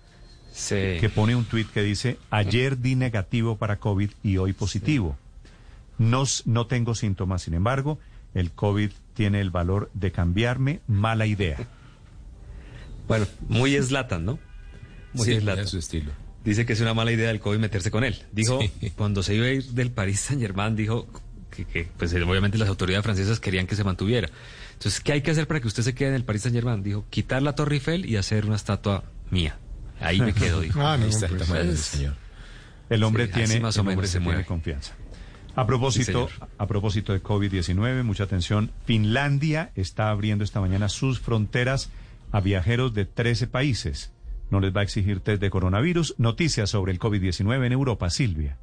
que 0.69 1.11
pone 1.13 1.35
un 1.35 1.45
tuit 1.45 1.69
que 1.69 1.83
dice, 1.83 2.17
ayer 2.31 2.79
di 2.79 2.95
negativo 2.95 3.57
para 3.57 3.79
COVID 3.79 4.09
y 4.23 4.37
hoy 4.37 4.53
positivo. 4.53 5.15
No, 5.99 6.23
no 6.45 6.65
tengo 6.65 6.95
síntomas, 6.95 7.43
sin 7.43 7.53
embargo, 7.53 7.99
el 8.33 8.51
COVID 8.51 8.91
tiene 9.13 9.41
el 9.41 9.51
valor 9.51 9.91
de 9.93 10.11
cambiarme, 10.11 10.81
mala 10.87 11.25
idea. 11.25 11.57
Bueno, 13.05 13.27
muy 13.49 13.75
Slatan, 13.75 14.23
¿no? 14.23 14.39
Muy 15.11 15.25
Sí, 15.25 15.37
Zlatan. 15.41 15.65
a 15.65 15.67
su 15.67 15.77
estilo. 15.77 16.13
Dice 16.45 16.65
que 16.65 16.71
es 16.71 16.79
una 16.79 16.93
mala 16.93 17.11
idea 17.11 17.27
del 17.27 17.41
COVID 17.41 17.59
meterse 17.59 17.91
con 17.91 18.05
él. 18.05 18.23
Dijo, 18.31 18.59
cuando 18.95 19.23
se 19.23 19.35
iba 19.35 19.45
a 19.45 19.49
ir 19.49 19.65
del 19.65 19.91
París 19.91 20.21
Saint 20.21 20.41
Germain, 20.41 20.73
dijo 20.77 21.09
que, 21.51 21.65
que, 21.65 21.85
pues 21.97 22.13
obviamente 22.13 22.57
las 22.57 22.69
autoridades 22.69 23.03
francesas 23.03 23.41
querían 23.41 23.67
que 23.67 23.75
se 23.75 23.83
mantuviera. 23.83 24.29
Entonces, 24.73 24.99
¿qué 25.01 25.13
hay 25.13 25.21
que 25.21 25.31
hacer 25.31 25.47
para 25.47 25.59
que 25.61 25.67
usted 25.67 25.83
se 25.83 25.93
quede 25.95 26.09
en 26.09 26.15
el 26.15 26.25
París 26.25 26.41
Saint 26.43 26.55
Germain? 26.55 26.83
Dijo, 26.83 27.05
quitar 27.09 27.41
la 27.41 27.55
Torre 27.55 27.75
Eiffel 27.75 28.05
y 28.05 28.17
hacer 28.17 28.45
una 28.45 28.55
estatua 28.55 29.03
mía. 29.31 29.57
Ahí 29.99 30.19
me 30.19 30.33
quedo, 30.33 30.61
dijo. 30.61 30.79
Ah, 30.83 30.97
no, 30.97 31.05
Ahí 31.05 31.09
está, 31.09 31.27
pues, 31.27 31.41
entonces, 31.41 31.79
ese 31.79 31.97
señor. 31.97 32.15
El 32.89 33.03
hombre 33.03 33.27
Sí, 33.27 33.31
tiene, 33.33 33.59
más 33.61 33.77
o 33.77 33.79
el 33.79 33.81
hombre 33.81 33.95
menos 33.95 34.09
se 34.09 34.13
se 34.13 34.19
tiene 34.19 34.31
mueve. 34.33 34.45
confianza. 34.45 34.93
A 35.55 35.65
propósito, 35.67 36.29
Sí, 36.29 36.43
a 36.57 36.67
propósito 36.67 37.13
de 37.13 37.21
COVID-19, 37.23 38.03
mucha 38.03 38.23
atención. 38.23 38.71
Finlandia 38.85 39.71
está 39.75 40.09
abriendo 40.09 40.43
esta 40.43 40.59
mañana 40.59 40.89
sus 40.89 41.19
fronteras 41.19 41.91
a 42.31 42.41
viajeros 42.41 42.93
de 42.93 43.05
13 43.05 43.47
países. 43.47 44.11
No 44.49 44.59
les 44.59 44.75
va 44.75 44.81
a 44.81 44.83
exigir 44.83 45.19
test 45.19 45.39
de 45.41 45.49
coronavirus. 45.49 46.15
Noticias 46.17 46.69
sobre 46.71 46.91
el 46.91 46.99
COVID-19 46.99 47.65
en 47.65 47.71
Europa, 47.71 48.09
Silvia. 48.09 48.57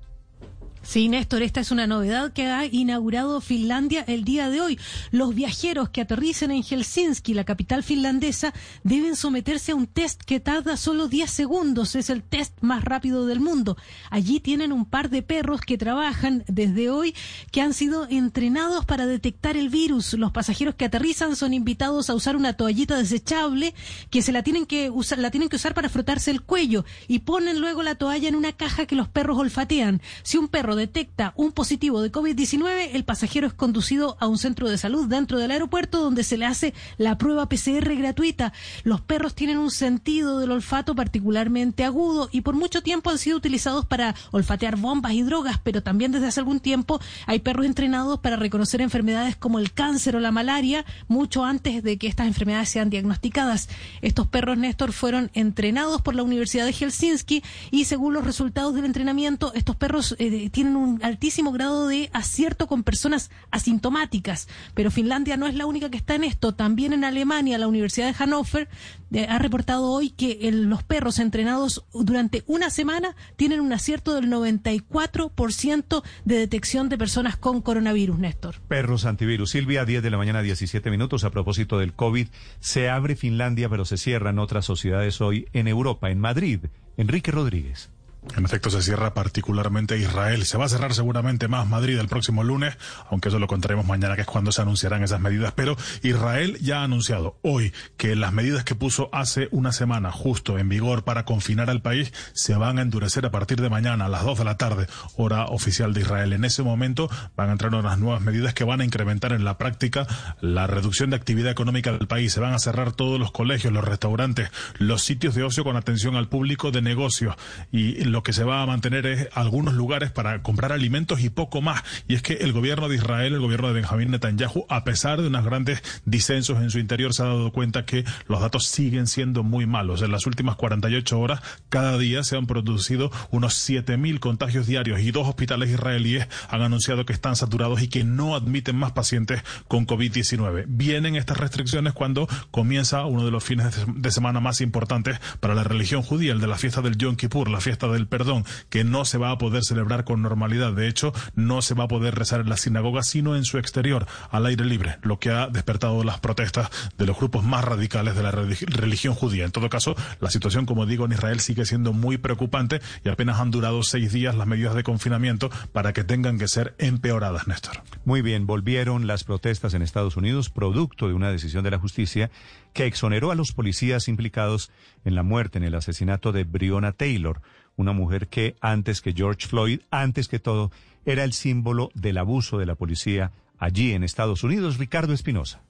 Sí, 0.82 1.10
Néstor, 1.10 1.42
esta 1.42 1.60
es 1.60 1.70
una 1.70 1.86
novedad 1.86 2.32
que 2.32 2.46
ha 2.46 2.64
inaugurado 2.64 3.42
Finlandia 3.42 4.02
el 4.08 4.24
día 4.24 4.48
de 4.48 4.62
hoy. 4.62 4.78
Los 5.10 5.34
viajeros 5.34 5.90
que 5.90 6.00
aterricen 6.00 6.50
en 6.50 6.62
Helsinki, 6.62 7.34
la 7.34 7.44
capital 7.44 7.82
finlandesa, 7.82 8.54
deben 8.82 9.14
someterse 9.14 9.72
a 9.72 9.74
un 9.74 9.86
test 9.86 10.22
que 10.22 10.40
tarda 10.40 10.78
solo 10.78 11.06
10 11.06 11.30
segundos. 11.30 11.94
Es 11.96 12.08
el 12.08 12.22
test 12.22 12.54
más 12.62 12.82
rápido 12.82 13.26
del 13.26 13.40
mundo. 13.40 13.76
Allí 14.08 14.40
tienen 14.40 14.72
un 14.72 14.86
par 14.86 15.10
de 15.10 15.22
perros 15.22 15.60
que 15.60 15.76
trabajan 15.76 16.44
desde 16.48 16.88
hoy 16.88 17.14
que 17.52 17.60
han 17.60 17.74
sido 17.74 18.08
entrenados 18.08 18.86
para 18.86 19.06
detectar 19.06 19.58
el 19.58 19.68
virus. 19.68 20.14
Los 20.14 20.32
pasajeros 20.32 20.76
que 20.76 20.86
aterrizan 20.86 21.36
son 21.36 21.52
invitados 21.52 22.08
a 22.08 22.14
usar 22.14 22.36
una 22.36 22.54
toallita 22.54 22.96
desechable 22.96 23.74
que 24.08 24.22
se 24.22 24.32
la 24.32 24.42
tienen 24.42 24.64
que 24.64 24.88
usar, 24.88 25.18
la 25.18 25.30
tienen 25.30 25.50
que 25.50 25.56
usar 25.56 25.74
para 25.74 25.90
frotarse 25.90 26.30
el 26.30 26.40
cuello 26.40 26.86
y 27.06 27.20
ponen 27.20 27.60
luego 27.60 27.82
la 27.82 27.96
toalla 27.96 28.28
en 28.28 28.34
una 28.34 28.52
caja 28.52 28.86
que 28.86 28.96
los 28.96 29.08
perros 29.08 29.38
olfatean. 29.38 30.00
Si 30.22 30.38
un 30.38 30.48
perro 30.48 30.69
detecta 30.76 31.32
un 31.36 31.52
positivo 31.52 32.02
de 32.02 32.12
COVID-19, 32.12 32.90
el 32.92 33.04
pasajero 33.04 33.46
es 33.46 33.52
conducido 33.52 34.16
a 34.20 34.26
un 34.26 34.38
centro 34.38 34.68
de 34.68 34.78
salud 34.78 35.06
dentro 35.06 35.38
del 35.38 35.50
aeropuerto 35.50 36.00
donde 36.00 36.24
se 36.24 36.36
le 36.36 36.46
hace 36.46 36.74
la 36.98 37.18
prueba 37.18 37.48
PCR 37.48 37.94
gratuita. 37.96 38.52
Los 38.84 39.00
perros 39.00 39.34
tienen 39.34 39.58
un 39.58 39.70
sentido 39.70 40.38
del 40.38 40.50
olfato 40.50 40.94
particularmente 40.94 41.84
agudo 41.84 42.28
y 42.32 42.42
por 42.42 42.54
mucho 42.54 42.82
tiempo 42.82 43.10
han 43.10 43.18
sido 43.18 43.36
utilizados 43.36 43.86
para 43.86 44.14
olfatear 44.30 44.76
bombas 44.76 45.12
y 45.12 45.22
drogas, 45.22 45.58
pero 45.62 45.82
también 45.82 46.12
desde 46.12 46.26
hace 46.26 46.40
algún 46.40 46.60
tiempo 46.60 47.00
hay 47.26 47.40
perros 47.40 47.66
entrenados 47.66 48.20
para 48.20 48.36
reconocer 48.36 48.80
enfermedades 48.80 49.36
como 49.36 49.58
el 49.58 49.72
cáncer 49.72 50.16
o 50.16 50.20
la 50.20 50.32
malaria 50.32 50.84
mucho 51.08 51.44
antes 51.44 51.82
de 51.82 51.98
que 51.98 52.06
estas 52.06 52.26
enfermedades 52.26 52.68
sean 52.68 52.90
diagnosticadas. 52.90 53.68
Estos 54.02 54.26
perros, 54.26 54.58
Néstor, 54.58 54.92
fueron 54.92 55.30
entrenados 55.34 56.02
por 56.02 56.14
la 56.14 56.22
Universidad 56.22 56.66
de 56.66 56.72
Helsinki 56.72 57.42
y 57.70 57.84
según 57.84 58.14
los 58.14 58.24
resultados 58.24 58.74
del 58.74 58.84
entrenamiento, 58.84 59.52
estos 59.54 59.76
perros 59.76 60.16
eh, 60.18 60.50
tienen 60.60 60.76
un 60.76 61.02
altísimo 61.02 61.52
grado 61.52 61.88
de 61.88 62.10
acierto 62.12 62.66
con 62.66 62.82
personas 62.82 63.30
asintomáticas. 63.50 64.46
Pero 64.74 64.90
Finlandia 64.90 65.38
no 65.38 65.46
es 65.46 65.54
la 65.54 65.64
única 65.64 65.90
que 65.90 65.96
está 65.96 66.16
en 66.16 66.22
esto. 66.22 66.52
También 66.52 66.92
en 66.92 67.02
Alemania, 67.02 67.56
la 67.56 67.66
Universidad 67.66 68.08
de 68.08 68.12
Hannover 68.12 68.68
eh, 69.10 69.26
ha 69.26 69.38
reportado 69.38 69.90
hoy 69.90 70.10
que 70.10 70.38
los 70.52 70.82
perros 70.82 71.18
entrenados 71.18 71.86
durante 71.94 72.44
una 72.46 72.68
semana 72.68 73.16
tienen 73.36 73.60
un 73.60 73.72
acierto 73.72 74.14
del 74.14 74.30
94% 74.30 76.02
de 76.26 76.34
detección 76.36 76.90
de 76.90 76.98
personas 76.98 77.38
con 77.38 77.62
coronavirus, 77.62 78.18
Néstor. 78.18 78.56
Perros 78.68 79.06
antivirus. 79.06 79.52
Silvia, 79.52 79.86
10 79.86 80.02
de 80.02 80.10
la 80.10 80.18
mañana, 80.18 80.42
17 80.42 80.90
minutos. 80.90 81.24
A 81.24 81.30
propósito 81.30 81.78
del 81.78 81.94
COVID, 81.94 82.28
se 82.58 82.90
abre 82.90 83.16
Finlandia, 83.16 83.70
pero 83.70 83.86
se 83.86 83.96
cierran 83.96 84.38
otras 84.38 84.66
sociedades 84.66 85.22
hoy 85.22 85.48
en 85.54 85.68
Europa, 85.68 86.10
en 86.10 86.20
Madrid. 86.20 86.66
Enrique 86.98 87.30
Rodríguez. 87.30 87.89
En 88.36 88.44
efecto, 88.44 88.70
se 88.70 88.82
cierra 88.82 89.14
particularmente 89.14 89.96
Israel. 89.98 90.44
Se 90.44 90.58
va 90.58 90.66
a 90.66 90.68
cerrar 90.68 90.92
seguramente 90.94 91.48
más 91.48 91.66
Madrid 91.66 91.98
el 91.98 92.08
próximo 92.08 92.44
lunes, 92.44 92.76
aunque 93.10 93.28
eso 93.28 93.38
lo 93.38 93.46
contaremos 93.46 93.86
mañana, 93.86 94.14
que 94.14 94.22
es 94.22 94.26
cuando 94.26 94.52
se 94.52 94.60
anunciarán 94.60 95.02
esas 95.02 95.20
medidas. 95.20 95.52
Pero 95.56 95.76
Israel 96.02 96.58
ya 96.60 96.80
ha 96.80 96.84
anunciado 96.84 97.38
hoy 97.42 97.72
que 97.96 98.14
las 98.16 98.32
medidas 98.32 98.62
que 98.62 98.74
puso 98.74 99.08
hace 99.12 99.48
una 99.52 99.72
semana 99.72 100.12
justo 100.12 100.58
en 100.58 100.68
vigor 100.68 101.02
para 101.02 101.24
confinar 101.24 101.70
al 101.70 101.80
país 101.80 102.12
se 102.34 102.54
van 102.54 102.78
a 102.78 102.82
endurecer 102.82 103.24
a 103.24 103.30
partir 103.30 103.60
de 103.60 103.70
mañana 103.70 104.04
a 104.04 104.08
las 104.08 104.22
2 104.24 104.38
de 104.38 104.44
la 104.44 104.58
tarde, 104.58 104.86
hora 105.16 105.46
oficial 105.46 105.94
de 105.94 106.02
Israel. 106.02 106.34
En 106.34 106.44
ese 106.44 106.62
momento 106.62 107.10
van 107.36 107.48
a 107.48 107.52
entrar 107.52 107.74
unas 107.74 107.98
nuevas 107.98 108.20
medidas 108.20 108.52
que 108.52 108.64
van 108.64 108.82
a 108.82 108.84
incrementar 108.84 109.32
en 109.32 109.44
la 109.44 109.56
práctica 109.56 110.06
la 110.40 110.66
reducción 110.66 111.10
de 111.10 111.16
actividad 111.16 111.50
económica 111.50 111.92
del 111.92 112.06
país. 112.06 112.34
Se 112.34 112.40
van 112.40 112.52
a 112.52 112.58
cerrar 112.58 112.92
todos 112.92 113.18
los 113.18 113.32
colegios, 113.32 113.72
los 113.72 113.84
restaurantes, 113.84 114.50
los 114.78 115.02
sitios 115.02 115.34
de 115.34 115.42
ocio 115.42 115.64
con 115.64 115.76
atención 115.76 116.16
al 116.16 116.28
público 116.28 116.70
de 116.70 116.82
negocios 116.82 117.34
y 117.72 118.09
lo 118.10 118.22
que 118.22 118.32
se 118.32 118.44
va 118.44 118.62
a 118.62 118.66
mantener 118.66 119.06
es 119.06 119.28
algunos 119.32 119.74
lugares 119.74 120.10
para 120.10 120.42
comprar 120.42 120.72
alimentos 120.72 121.20
y 121.20 121.30
poco 121.30 121.62
más. 121.62 121.82
Y 122.08 122.14
es 122.14 122.22
que 122.22 122.34
el 122.34 122.52
gobierno 122.52 122.88
de 122.88 122.96
Israel, 122.96 123.34
el 123.34 123.40
gobierno 123.40 123.68
de 123.68 123.74
Benjamín 123.74 124.10
Netanyahu, 124.10 124.66
a 124.68 124.84
pesar 124.84 125.20
de 125.20 125.28
unos 125.28 125.44
grandes 125.44 125.82
disensos 126.04 126.58
en 126.58 126.70
su 126.70 126.78
interior, 126.78 127.14
se 127.14 127.22
ha 127.22 127.26
dado 127.26 127.52
cuenta 127.52 127.84
que 127.84 128.04
los 128.26 128.40
datos 128.40 128.66
siguen 128.66 129.06
siendo 129.06 129.42
muy 129.42 129.66
malos. 129.66 130.02
En 130.02 130.12
las 130.12 130.26
últimas 130.26 130.56
48 130.56 131.18
horas, 131.18 131.40
cada 131.68 131.98
día 131.98 132.22
se 132.24 132.36
han 132.36 132.46
producido 132.46 133.10
unos 133.30 133.68
7.000 133.68 134.18
contagios 134.18 134.66
diarios 134.66 135.00
y 135.00 135.10
dos 135.10 135.28
hospitales 135.28 135.70
israelíes 135.70 136.28
han 136.48 136.62
anunciado 136.62 137.04
que 137.06 137.12
están 137.12 137.36
saturados 137.36 137.82
y 137.82 137.88
que 137.88 138.04
no 138.04 138.34
admiten 138.34 138.76
más 138.76 138.92
pacientes 138.92 139.42
con 139.68 139.86
COVID-19. 139.86 140.64
Vienen 140.66 141.16
estas 141.16 141.38
restricciones 141.38 141.92
cuando 141.92 142.28
comienza 142.50 143.04
uno 143.04 143.24
de 143.24 143.30
los 143.30 143.44
fines 143.44 143.86
de 143.86 144.10
semana 144.10 144.40
más 144.40 144.60
importantes 144.60 145.20
para 145.40 145.54
la 145.54 145.64
religión 145.64 146.02
judía, 146.02 146.32
el 146.32 146.40
de 146.40 146.46
la 146.46 146.58
fiesta 146.58 146.80
del 146.82 146.96
Yom 146.96 147.16
Kippur, 147.16 147.48
la 147.48 147.60
fiesta 147.60 147.88
del 147.88 147.99
del 148.00 148.08
perdón, 148.08 148.44
que 148.68 148.82
no 148.82 149.04
se 149.04 149.18
va 149.18 149.30
a 149.30 149.38
poder 149.38 149.62
celebrar 149.64 150.04
con 150.04 150.22
normalidad. 150.22 150.72
De 150.72 150.88
hecho, 150.88 151.12
no 151.34 151.62
se 151.62 151.74
va 151.74 151.84
a 151.84 151.88
poder 151.88 152.14
rezar 152.14 152.40
en 152.40 152.48
la 152.48 152.56
sinagoga, 152.56 153.02
sino 153.02 153.36
en 153.36 153.44
su 153.44 153.58
exterior, 153.58 154.06
al 154.30 154.46
aire 154.46 154.64
libre, 154.64 154.98
lo 155.02 155.18
que 155.18 155.30
ha 155.30 155.48
despertado 155.48 156.02
las 156.04 156.20
protestas 156.20 156.70
de 156.98 157.06
los 157.06 157.16
grupos 157.16 157.44
más 157.44 157.64
radicales 157.64 158.16
de 158.16 158.22
la 158.22 158.30
religión 158.30 159.14
judía. 159.14 159.44
En 159.44 159.52
todo 159.52 159.68
caso, 159.68 159.94
la 160.20 160.30
situación, 160.30 160.66
como 160.66 160.86
digo, 160.86 161.04
en 161.04 161.12
Israel 161.12 161.40
sigue 161.40 161.64
siendo 161.64 161.92
muy 161.92 162.18
preocupante 162.18 162.80
y 163.04 163.08
apenas 163.08 163.38
han 163.38 163.50
durado 163.50 163.82
seis 163.82 164.12
días 164.12 164.34
las 164.34 164.46
medidas 164.46 164.74
de 164.74 164.82
confinamiento 164.82 165.50
para 165.72 165.92
que 165.92 166.04
tengan 166.04 166.38
que 166.38 166.48
ser 166.48 166.74
empeoradas, 166.78 167.46
Néstor. 167.46 167.82
Muy 168.04 168.22
bien, 168.22 168.46
volvieron 168.46 169.06
las 169.06 169.24
protestas 169.24 169.74
en 169.74 169.82
Estados 169.82 170.16
Unidos 170.16 170.48
producto 170.48 171.08
de 171.08 171.14
una 171.14 171.30
decisión 171.30 171.64
de 171.64 171.70
la 171.70 171.78
justicia 171.78 172.30
que 172.72 172.86
exoneró 172.86 173.30
a 173.30 173.34
los 173.34 173.52
policías 173.52 174.08
implicados 174.08 174.70
en 175.04 175.14
la 175.14 175.22
muerte, 175.22 175.58
en 175.58 175.64
el 175.64 175.74
asesinato 175.74 176.32
de 176.32 176.44
Breonna 176.44 176.92
Taylor, 176.92 177.40
una 177.80 177.92
mujer 177.92 178.28
que 178.28 178.56
antes 178.60 179.00
que 179.00 179.12
George 179.12 179.46
Floyd, 179.48 179.80
antes 179.90 180.28
que 180.28 180.38
todo, 180.38 180.70
era 181.04 181.24
el 181.24 181.32
símbolo 181.32 181.90
del 181.94 182.18
abuso 182.18 182.58
de 182.58 182.66
la 182.66 182.74
policía 182.74 183.32
allí 183.58 183.92
en 183.92 184.04
Estados 184.04 184.44
Unidos. 184.44 184.78
Ricardo 184.78 185.12
Espinosa. 185.12 185.60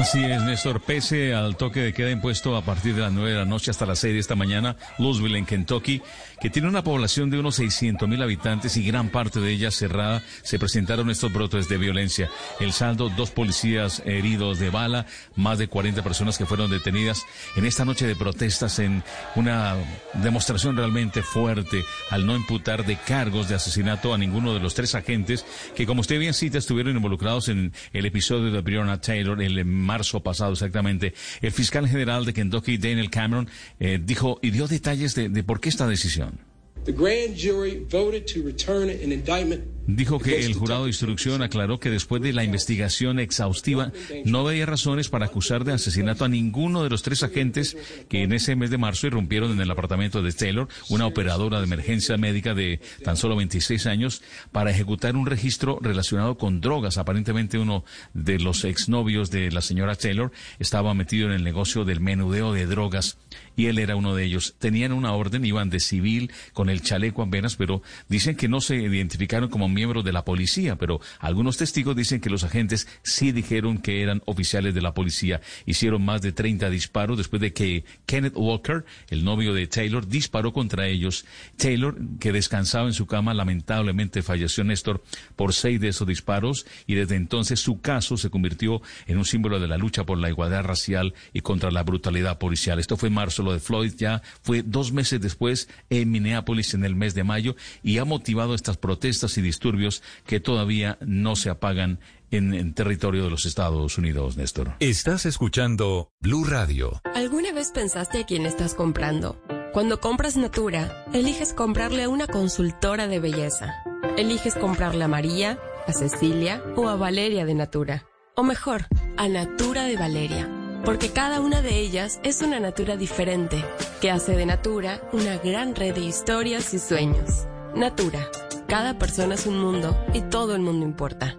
Así 0.00 0.24
es, 0.24 0.42
Néstor. 0.42 0.80
Pese 0.80 1.34
al 1.34 1.56
toque 1.56 1.80
de 1.80 1.92
queda 1.92 2.12
impuesto 2.12 2.56
a 2.56 2.62
partir 2.62 2.94
de 2.94 3.02
las 3.02 3.12
9 3.12 3.32
de 3.32 3.36
la 3.36 3.44
noche 3.44 3.72
hasta 3.72 3.84
las 3.84 3.98
6 3.98 4.14
de 4.14 4.20
esta 4.20 4.36
mañana, 4.36 4.76
Louisville, 4.98 5.36
en 5.36 5.44
Kentucky, 5.44 6.00
que 6.40 6.50
tiene 6.50 6.68
una 6.68 6.84
población 6.84 7.30
de 7.30 7.38
unos 7.40 7.56
600 7.56 8.08
mil 8.08 8.22
habitantes 8.22 8.76
y 8.76 8.84
gran 8.84 9.08
parte 9.08 9.40
de 9.40 9.50
ella 9.50 9.72
cerrada, 9.72 10.22
se 10.42 10.58
presentaron 10.60 11.10
estos 11.10 11.32
brotes 11.32 11.68
de 11.68 11.78
violencia. 11.78 12.30
El 12.60 12.72
saldo, 12.72 13.08
dos 13.08 13.32
policías 13.32 14.00
heridos 14.06 14.60
de 14.60 14.70
bala, 14.70 15.06
más 15.34 15.58
de 15.58 15.66
40 15.66 16.02
personas 16.04 16.38
que 16.38 16.46
fueron 16.46 16.70
detenidas 16.70 17.26
en 17.56 17.66
esta 17.66 17.84
noche 17.84 18.06
de 18.06 18.14
protestas 18.14 18.78
en 18.78 19.02
una 19.34 19.74
demostración 20.14 20.76
realmente 20.76 21.22
fuerte 21.22 21.84
al 22.10 22.24
no 22.24 22.36
imputar 22.36 22.86
de 22.86 22.96
cargos 22.96 23.48
de 23.48 23.56
asesinato 23.56 24.14
a 24.14 24.18
ninguno 24.18 24.54
de 24.54 24.60
los 24.60 24.74
tres 24.74 24.94
agentes 24.94 25.44
que, 25.74 25.86
como 25.86 26.02
usted 26.02 26.20
bien 26.20 26.34
cita, 26.34 26.58
estuvieron 26.58 26.94
involucrados 26.94 27.48
en 27.48 27.72
el 27.92 28.06
episodio 28.06 28.52
de 28.52 28.60
Breonna 28.60 29.00
Taylor, 29.00 29.42
el 29.42 29.58
marzo 29.88 30.20
pasado 30.20 30.52
exactamente, 30.52 31.14
el 31.40 31.52
fiscal 31.52 31.88
general 31.88 32.26
de 32.26 32.34
Kentucky, 32.34 32.76
Daniel 32.76 33.10
Cameron, 33.10 33.48
eh, 33.80 33.98
dijo 34.02 34.38
y 34.42 34.50
dio 34.50 34.68
detalles 34.68 35.14
de, 35.14 35.30
de 35.30 35.42
por 35.42 35.60
qué 35.60 35.70
esta 35.70 35.86
decisión. 35.88 36.47
The 36.84 36.92
grand 36.92 37.36
jury 37.36 37.84
voted 37.90 38.26
to 38.34 38.42
return 38.42 38.88
an 38.90 39.12
indictment 39.12 39.78
Dijo 39.90 40.18
que 40.18 40.44
el 40.44 40.52
jurado 40.52 40.82
de 40.82 40.90
instrucción 40.90 41.40
aclaró 41.40 41.80
que 41.80 41.88
después 41.88 42.20
de 42.20 42.34
la 42.34 42.44
investigación 42.44 43.18
exhaustiva 43.18 43.90
no 44.26 44.44
veía 44.44 44.66
razones 44.66 45.08
para 45.08 45.24
acusar 45.24 45.64
de 45.64 45.72
asesinato 45.72 46.26
a 46.26 46.28
ninguno 46.28 46.84
de 46.84 46.90
los 46.90 47.02
tres 47.02 47.22
agentes 47.22 47.74
que 48.10 48.22
en 48.22 48.34
ese 48.34 48.54
mes 48.54 48.68
de 48.68 48.76
marzo 48.76 49.06
irrumpieron 49.06 49.50
en 49.50 49.62
el 49.62 49.70
apartamento 49.70 50.20
de 50.20 50.32
Taylor, 50.32 50.68
una 50.90 51.06
operadora 51.06 51.56
de 51.56 51.64
emergencia 51.64 52.18
médica 52.18 52.52
de 52.52 52.82
tan 53.02 53.16
solo 53.16 53.34
26 53.36 53.86
años, 53.86 54.20
para 54.52 54.70
ejecutar 54.70 55.16
un 55.16 55.24
registro 55.24 55.78
relacionado 55.80 56.36
con 56.36 56.60
drogas. 56.60 56.98
Aparentemente 56.98 57.56
uno 57.56 57.82
de 58.12 58.38
los 58.40 58.64
exnovios 58.64 59.30
de 59.30 59.50
la 59.50 59.62
señora 59.62 59.96
Taylor 59.96 60.32
estaba 60.58 60.92
metido 60.92 61.28
en 61.28 61.32
el 61.32 61.44
negocio 61.44 61.86
del 61.86 62.00
menudeo 62.00 62.52
de 62.52 62.66
drogas 62.66 63.16
y 63.58 63.66
él 63.66 63.80
era 63.80 63.96
uno 63.96 64.14
de 64.14 64.24
ellos. 64.24 64.54
Tenían 64.60 64.92
una 64.92 65.12
orden, 65.12 65.44
iban 65.44 65.68
de 65.68 65.80
civil 65.80 66.30
con 66.52 66.70
el 66.70 66.80
chaleco 66.80 67.24
en 67.24 67.30
venas, 67.30 67.56
pero 67.56 67.82
dicen 68.08 68.36
que 68.36 68.46
no 68.46 68.60
se 68.60 68.76
identificaron 68.76 69.48
como 69.48 69.68
miembros 69.68 70.04
de 70.04 70.12
la 70.12 70.24
policía, 70.24 70.76
pero 70.76 71.00
algunos 71.18 71.56
testigos 71.56 71.96
dicen 71.96 72.20
que 72.20 72.30
los 72.30 72.44
agentes 72.44 72.86
sí 73.02 73.32
dijeron 73.32 73.78
que 73.78 74.00
eran 74.00 74.22
oficiales 74.26 74.76
de 74.76 74.80
la 74.80 74.94
policía. 74.94 75.40
Hicieron 75.66 76.04
más 76.04 76.22
de 76.22 76.30
30 76.30 76.70
disparos 76.70 77.18
después 77.18 77.42
de 77.42 77.52
que 77.52 77.84
Kenneth 78.06 78.36
Walker, 78.36 78.84
el 79.08 79.24
novio 79.24 79.52
de 79.52 79.66
Taylor, 79.66 80.06
disparó 80.06 80.52
contra 80.52 80.86
ellos. 80.86 81.26
Taylor, 81.56 81.98
que 82.20 82.30
descansaba 82.30 82.86
en 82.86 82.94
su 82.94 83.06
cama, 83.06 83.34
lamentablemente 83.34 84.22
falleció 84.22 84.62
Néstor 84.62 85.02
por 85.34 85.52
seis 85.52 85.80
de 85.80 85.88
esos 85.88 86.06
disparos 86.06 86.64
y 86.86 86.94
desde 86.94 87.16
entonces 87.16 87.58
su 87.58 87.80
caso 87.80 88.16
se 88.16 88.30
convirtió 88.30 88.82
en 89.08 89.18
un 89.18 89.24
símbolo 89.24 89.58
de 89.58 89.66
la 89.66 89.78
lucha 89.78 90.06
por 90.06 90.18
la 90.18 90.28
igualdad 90.28 90.62
racial 90.62 91.12
y 91.32 91.40
contra 91.40 91.72
la 91.72 91.82
brutalidad 91.82 92.38
policial. 92.38 92.78
Esto 92.78 92.96
fue 92.96 93.08
en 93.08 93.14
marzo 93.14 93.47
de 93.52 93.60
Floyd 93.60 93.94
ya 93.96 94.22
fue 94.42 94.62
dos 94.62 94.92
meses 94.92 95.20
después 95.20 95.68
en 95.90 96.10
Minneapolis 96.10 96.74
en 96.74 96.84
el 96.84 96.94
mes 96.94 97.14
de 97.14 97.24
mayo 97.24 97.56
y 97.82 97.98
ha 97.98 98.04
motivado 98.04 98.54
estas 98.54 98.76
protestas 98.76 99.36
y 99.38 99.42
disturbios 99.42 100.02
que 100.26 100.40
todavía 100.40 100.98
no 101.00 101.36
se 101.36 101.50
apagan 101.50 102.00
en, 102.30 102.54
en, 102.54 102.74
territorio 102.74 103.24
de 103.24 103.30
los 103.30 103.46
Estados 103.46 103.96
Unidos, 103.96 104.36
Néstor. 104.36 104.74
Estás 104.80 105.24
escuchando 105.26 106.10
Blue 106.20 106.44
Radio. 106.44 107.00
¿Alguna 107.14 107.52
vez 107.52 107.70
pensaste 107.72 108.20
a 108.20 108.26
quién 108.26 108.44
estás 108.44 108.74
comprando? 108.74 109.40
Cuando 109.72 110.00
compras 110.00 110.36
Natura, 110.36 111.04
eliges 111.12 111.52
comprarle 111.52 112.02
a 112.04 112.08
una 112.08 112.26
consultora 112.26 113.06
de 113.06 113.20
belleza. 113.20 113.74
Eliges 114.16 114.54
comprarle 114.54 115.04
a 115.04 115.08
María, 115.08 115.58
a 115.86 115.92
Cecilia 115.92 116.62
o 116.76 116.88
a 116.88 116.96
Valeria 116.96 117.44
de 117.44 117.54
Natura. 117.54 118.04
O 118.34 118.42
mejor, 118.42 118.86
a 119.16 119.28
Natura 119.28 119.84
de 119.84 119.96
Valeria 119.96 120.57
porque 120.84 121.10
cada 121.10 121.40
una 121.40 121.62
de 121.62 121.78
ellas 121.78 122.20
es 122.22 122.42
una 122.42 122.60
natura 122.60 122.96
diferente, 122.96 123.64
que 124.00 124.10
hace 124.10 124.36
de 124.36 124.46
Natura 124.46 125.00
una 125.12 125.38
gran 125.38 125.74
red 125.74 125.94
de 125.94 126.02
historias 126.02 126.72
y 126.74 126.78
sueños. 126.78 127.46
Natura, 127.74 128.28
cada 128.66 128.98
persona 128.98 129.34
es 129.34 129.46
un 129.46 129.58
mundo 129.58 129.96
y 130.14 130.20
todo 130.22 130.54
el 130.54 130.62
mundo 130.62 130.84
importa 130.84 131.38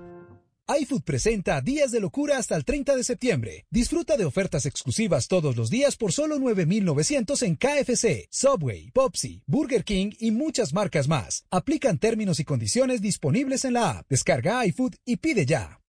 iFood 0.77 1.01
presenta 1.01 1.61
Días 1.61 1.89
de 1.89 1.99
Locura 1.99 2.38
hasta 2.38 2.55
el 2.55 2.63
30 2.63 2.95
de 2.95 3.03
septiembre. 3.03 3.65
Disfruta 3.72 4.17
de 4.17 4.25
ofertas 4.25 4.67
exclusivas 4.67 5.27
todos 5.27 5.55
los 5.55 5.72
días 5.72 5.95
por 5.95 6.11
solo 6.11 6.38
9,900 6.38 7.41
en 7.41 7.55
KFC, 7.55 8.27
Subway, 8.29 8.91
Popsy, 8.91 9.41
Burger 9.47 9.83
King 9.83 10.11
y 10.19 10.29
muchas 10.29 10.73
marcas 10.73 11.07
más. 11.07 11.45
Aplican 11.49 11.97
términos 11.97 12.39
y 12.39 12.45
condiciones 12.45 13.01
disponibles 13.01 13.65
en 13.65 13.73
la 13.73 13.97
app. 13.97 14.09
Descarga 14.09 14.63
iFood 14.67 14.93
y 15.05 15.17
pide 15.17 15.47
ya. 15.47 15.81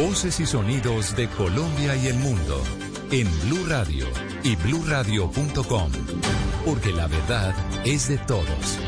Voces 0.00 0.40
y 0.40 0.46
sonidos 0.46 1.14
de 1.14 1.28
Colombia 1.28 1.94
y 1.94 2.06
el 2.06 2.16
mundo 2.16 2.64
en 3.10 3.28
Blue 3.42 3.66
Radio 3.68 4.06
y 4.42 4.56
bluradio.com, 4.56 5.92
porque 6.64 6.90
la 6.90 7.06
verdad 7.06 7.54
es 7.84 8.08
de 8.08 8.16
todos. 8.16 8.78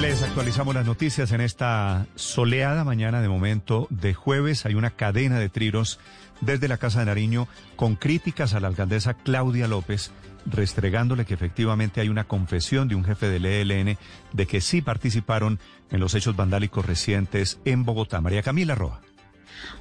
Les 0.00 0.22
actualizamos 0.22 0.76
las 0.76 0.86
noticias 0.86 1.32
en 1.32 1.40
esta 1.40 2.06
soleada 2.14 2.84
mañana 2.84 3.20
de 3.20 3.28
momento 3.28 3.88
de 3.90 4.14
jueves. 4.14 4.64
Hay 4.64 4.74
una 4.76 4.90
cadena 4.90 5.40
de 5.40 5.48
tiros 5.48 5.98
desde 6.40 6.68
la 6.68 6.78
Casa 6.78 7.00
de 7.00 7.06
Nariño 7.06 7.48
con 7.74 7.96
críticas 7.96 8.54
a 8.54 8.60
la 8.60 8.68
alcaldesa 8.68 9.14
Claudia 9.14 9.66
López, 9.66 10.12
restregándole 10.46 11.24
que 11.24 11.34
efectivamente 11.34 12.00
hay 12.00 12.08
una 12.08 12.24
confesión 12.24 12.88
de 12.88 12.94
un 12.94 13.04
jefe 13.04 13.28
del 13.28 13.46
ELN 13.46 13.98
de 14.32 14.46
que 14.46 14.60
sí 14.60 14.82
participaron 14.82 15.58
en 15.90 16.00
los 16.00 16.14
hechos 16.14 16.36
vandálicos 16.36 16.84
recientes 16.84 17.58
en 17.64 17.84
Bogotá. 17.84 18.20
María 18.20 18.42
Camila 18.42 18.74
Roa. 18.74 19.00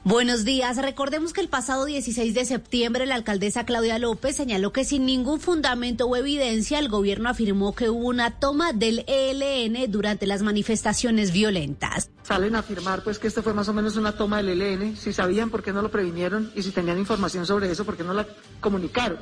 Buenos 0.03 0.45
días. 0.45 0.77
Recordemos 0.77 1.33
que 1.33 1.41
el 1.41 1.49
pasado 1.49 1.85
16 1.85 2.33
de 2.33 2.45
septiembre 2.45 3.05
la 3.05 3.15
alcaldesa 3.15 3.65
Claudia 3.65 3.99
López 3.99 4.35
señaló 4.35 4.71
que 4.71 4.83
sin 4.83 5.05
ningún 5.05 5.39
fundamento 5.39 6.05
o 6.05 6.15
evidencia 6.15 6.79
el 6.79 6.89
gobierno 6.89 7.29
afirmó 7.29 7.73
que 7.75 7.89
hubo 7.89 8.07
una 8.07 8.39
toma 8.39 8.73
del 8.73 9.03
ELN 9.07 9.91
durante 9.91 10.25
las 10.25 10.41
manifestaciones 10.41 11.31
violentas. 11.31 12.11
Salen 12.23 12.55
a 12.55 12.59
afirmar 12.59 13.03
pues 13.03 13.19
que 13.19 13.27
esto 13.27 13.43
fue 13.43 13.53
más 13.53 13.67
o 13.69 13.73
menos 13.73 13.95
una 13.97 14.13
toma 14.13 14.41
del 14.41 14.61
ELN. 14.61 14.95
Si 14.95 15.13
sabían 15.13 15.49
por 15.49 15.63
qué 15.63 15.73
no 15.73 15.81
lo 15.81 15.91
previnieron 15.91 16.51
y 16.55 16.63
si 16.63 16.71
tenían 16.71 16.97
información 16.97 17.45
sobre 17.45 17.71
eso, 17.71 17.85
por 17.85 17.97
qué 17.97 18.03
no 18.03 18.13
la 18.13 18.27
comunicaron. 18.61 19.17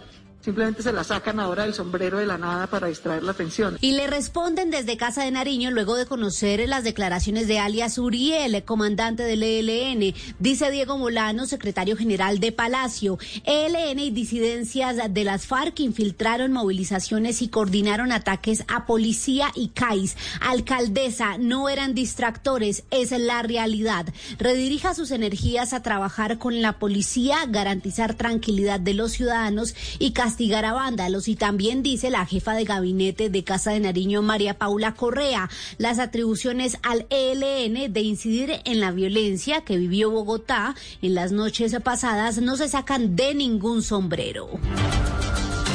Simplemente 0.47 0.81
se 0.81 0.93
la 0.93 1.03
sacan 1.03 1.41
ahora 1.41 1.63
del 1.63 1.73
sombrero 1.73 2.19
de 2.19 2.25
la 2.25 2.37
nada 2.37 2.67
para 2.67 2.87
distraer 2.87 3.21
la 3.21 3.33
atención. 3.33 3.77
Y 3.81 3.91
le 3.91 4.07
responden 4.07 4.71
desde 4.71 4.95
Casa 4.95 5.25
de 5.25 5.31
Nariño 5.31 5.71
luego 5.71 5.97
de 5.97 6.05
conocer 6.05 6.65
las 6.69 6.85
declaraciones 6.85 7.49
de 7.49 7.59
alias 7.59 7.97
Uriel, 7.97 8.63
comandante 8.63 9.23
del 9.23 9.43
ELN. 9.43 10.15
Dice 10.39 10.71
Diego 10.71 10.97
Molano, 10.97 11.47
secretario 11.47 11.97
general 11.97 12.39
de 12.39 12.53
Palacio. 12.53 13.19
ELN 13.43 13.99
y 13.99 14.09
disidencias 14.11 14.95
de 15.13 15.23
las 15.25 15.47
FARC 15.47 15.81
infiltraron 15.81 16.53
movilizaciones 16.53 17.41
y 17.41 17.49
coordinaron 17.49 18.13
ataques 18.13 18.63
a 18.69 18.85
policía 18.85 19.51
y 19.53 19.67
CAIS. 19.67 20.15
Alcaldesa, 20.39 21.37
no 21.37 21.67
eran 21.67 21.93
distractores, 21.93 22.85
es 22.89 23.11
la 23.11 23.41
realidad. 23.41 24.05
Redirija 24.39 24.93
sus 24.93 25.11
energías 25.11 25.73
a 25.73 25.81
trabajar 25.81 26.37
con 26.37 26.61
la 26.61 26.79
policía, 26.79 27.39
garantizar 27.49 28.13
tranquilidad 28.13 28.79
de 28.79 28.93
los 28.93 29.11
ciudadanos 29.11 29.75
y 29.99 30.11
castigar 30.11 30.36
a 30.39 30.73
vándalos. 30.73 31.27
Y 31.27 31.35
también 31.35 31.83
dice 31.83 32.09
la 32.09 32.25
jefa 32.25 32.53
de 32.53 32.63
gabinete 32.63 33.29
de 33.29 33.43
Casa 33.43 33.71
de 33.71 33.79
Nariño, 33.79 34.21
María 34.21 34.57
Paula 34.57 34.93
Correa, 34.93 35.49
las 35.77 35.99
atribuciones 35.99 36.77
al 36.83 37.07
ELN 37.09 37.91
de 37.91 38.01
incidir 38.01 38.61
en 38.65 38.79
la 38.79 38.91
violencia 38.91 39.61
que 39.61 39.77
vivió 39.77 40.11
Bogotá 40.11 40.75
en 41.01 41.15
las 41.15 41.31
noches 41.31 41.75
pasadas 41.83 42.37
no 42.37 42.55
se 42.55 42.67
sacan 42.69 43.15
de 43.15 43.33
ningún 43.33 43.81
sombrero. 43.81 44.49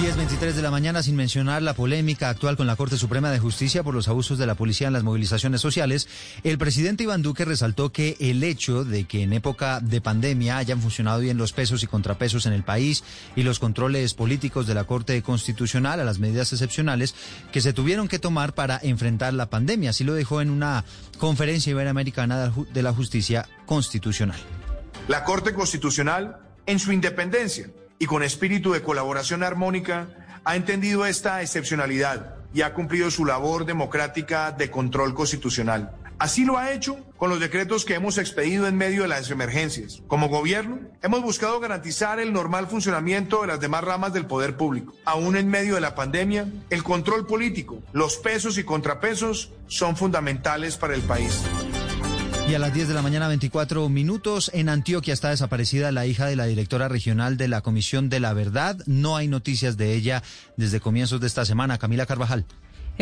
10.23 0.03 0.55
de 0.55 0.63
la 0.63 0.73
mañana, 0.73 1.01
sin 1.01 1.15
mencionar 1.15 1.63
la 1.63 1.75
polémica 1.75 2.29
actual 2.29 2.57
con 2.57 2.67
la 2.67 2.75
Corte 2.75 2.97
Suprema 2.97 3.31
de 3.31 3.39
Justicia 3.39 3.85
por 3.85 3.95
los 3.95 4.09
abusos 4.09 4.37
de 4.37 4.49
la 4.49 4.57
policía 4.57 4.89
en 4.89 4.95
las 4.95 5.05
movilizaciones 5.05 5.61
sociales, 5.61 6.09
el 6.43 6.59
presidente 6.59 7.05
Iván 7.05 7.23
Duque 7.23 7.45
resaltó 7.45 7.93
que 7.93 8.17
el 8.19 8.43
hecho 8.43 8.85
de 8.85 9.05
que 9.05 9.23
en 9.23 9.33
época 9.33 9.79
de 9.79 10.01
pandemia 10.01 10.57
hayan 10.57 10.81
funcionado 10.81 11.21
bien 11.21 11.39
los 11.39 11.53
pesos 11.53 11.85
y 11.85 11.87
contrapesos 11.87 12.47
en 12.47 12.53
el 12.53 12.65
país 12.65 13.05
y 13.37 13.45
los 13.45 13.61
controles 13.61 14.15
políticos 14.15 14.67
de 14.67 14.75
la 14.75 14.83
Corte 14.83 15.23
Constitucional 15.23 16.01
a 16.01 16.05
las 16.05 16.19
medidas 16.19 16.53
excepcionales 16.53 17.15
que 17.53 17.61
se 17.61 17.73
tuvieron 17.73 18.09
que 18.09 18.19
tomar 18.19 18.55
para 18.55 18.81
enfrentar 18.83 19.35
la 19.35 19.51
pandemia. 19.51 19.91
Así 19.91 20.03
lo 20.03 20.15
dejó 20.15 20.41
en 20.41 20.51
una 20.51 20.85
conferencia 21.19 21.71
iberoamericana 21.71 22.53
de 22.75 22.83
la 22.83 22.93
justicia 22.93 23.49
constitucional. 23.67 24.41
La 25.07 25.23
Corte 25.23 25.55
Constitucional, 25.55 26.39
en 26.67 26.81
su 26.81 26.91
independencia, 26.91 27.71
y 28.03 28.07
con 28.07 28.25
espíritu 28.25 28.73
de 28.73 28.83
colaboración 28.83 29.45
armónica 29.45 30.09
ha 30.43 30.57
entendido 30.57 31.07
esta 31.07 31.41
excepcionalidad 31.41 32.35
y 32.53 32.63
ha 32.63 32.75
cumplido 32.75 33.13
su 33.13 33.25
labor 33.25 33.65
democrática 33.65 34.51
de 34.51 34.73
control 34.73 35.15
constitucional. 35.15 35.93
Así 36.19 36.45
lo 36.45 36.59
ha 36.59 36.73
hecho 36.73 36.99
con 37.17 37.31
los 37.31 37.39
decretos 37.39 37.85
que 37.85 37.95
hemos 37.95 38.19
expedido 38.19 38.67
en 38.67 38.77
medio 38.77 39.03
de 39.03 39.09
las 39.09 39.31
emergencias. 39.31 40.03
Como 40.09 40.29
gobierno, 40.29 40.81
hemos 41.01 41.23
buscado 41.23 41.61
garantizar 41.61 42.19
el 42.19 42.33
normal 42.33 42.67
funcionamiento 42.67 43.43
de 43.43 43.47
las 43.47 43.61
demás 43.61 43.85
ramas 43.85 44.13
del 44.13 44.27
poder 44.27 44.57
público. 44.57 44.95
Aún 45.05 45.37
en 45.37 45.49
medio 45.49 45.77
de 45.77 45.81
la 45.81 45.95
pandemia, 45.95 46.49
el 46.71 46.83
control 46.83 47.29
político, 47.29 47.85
los 47.93 48.17
pesos 48.17 48.59
y 48.59 48.65
contrapesos 48.65 49.53
son 49.69 49.97
fundamentales 49.97 50.77
para 50.77 50.97
el 50.97 51.03
país. 51.03 51.41
Y 52.53 52.55
a 52.55 52.59
las 52.59 52.75
10 52.75 52.89
de 52.89 52.93
la 52.93 53.01
mañana, 53.01 53.29
24 53.29 53.89
minutos, 53.89 54.51
en 54.53 54.69
Antioquia 54.69 55.15
está 55.15 55.31
desaparecida 55.31 55.91
la 55.91 56.05
hija 56.05 56.27
de 56.27 56.37
la 56.37 56.45
directora 56.45 56.87
regional 56.87 57.39
de 57.39 57.49
la 57.49 57.63
Comisión 57.63 58.11
de 58.11 58.21
la 58.21 58.35
Verdad. 58.35 58.77
No 58.85 59.17
hay 59.17 59.27
noticias 59.27 59.79
de 59.79 59.95
ella 59.95 60.23
desde 60.59 60.79
comienzos 60.79 61.19
de 61.23 61.29
esta 61.29 61.47
semana. 61.47 61.79
Camila 61.79 62.05
Carvajal. 62.05 62.45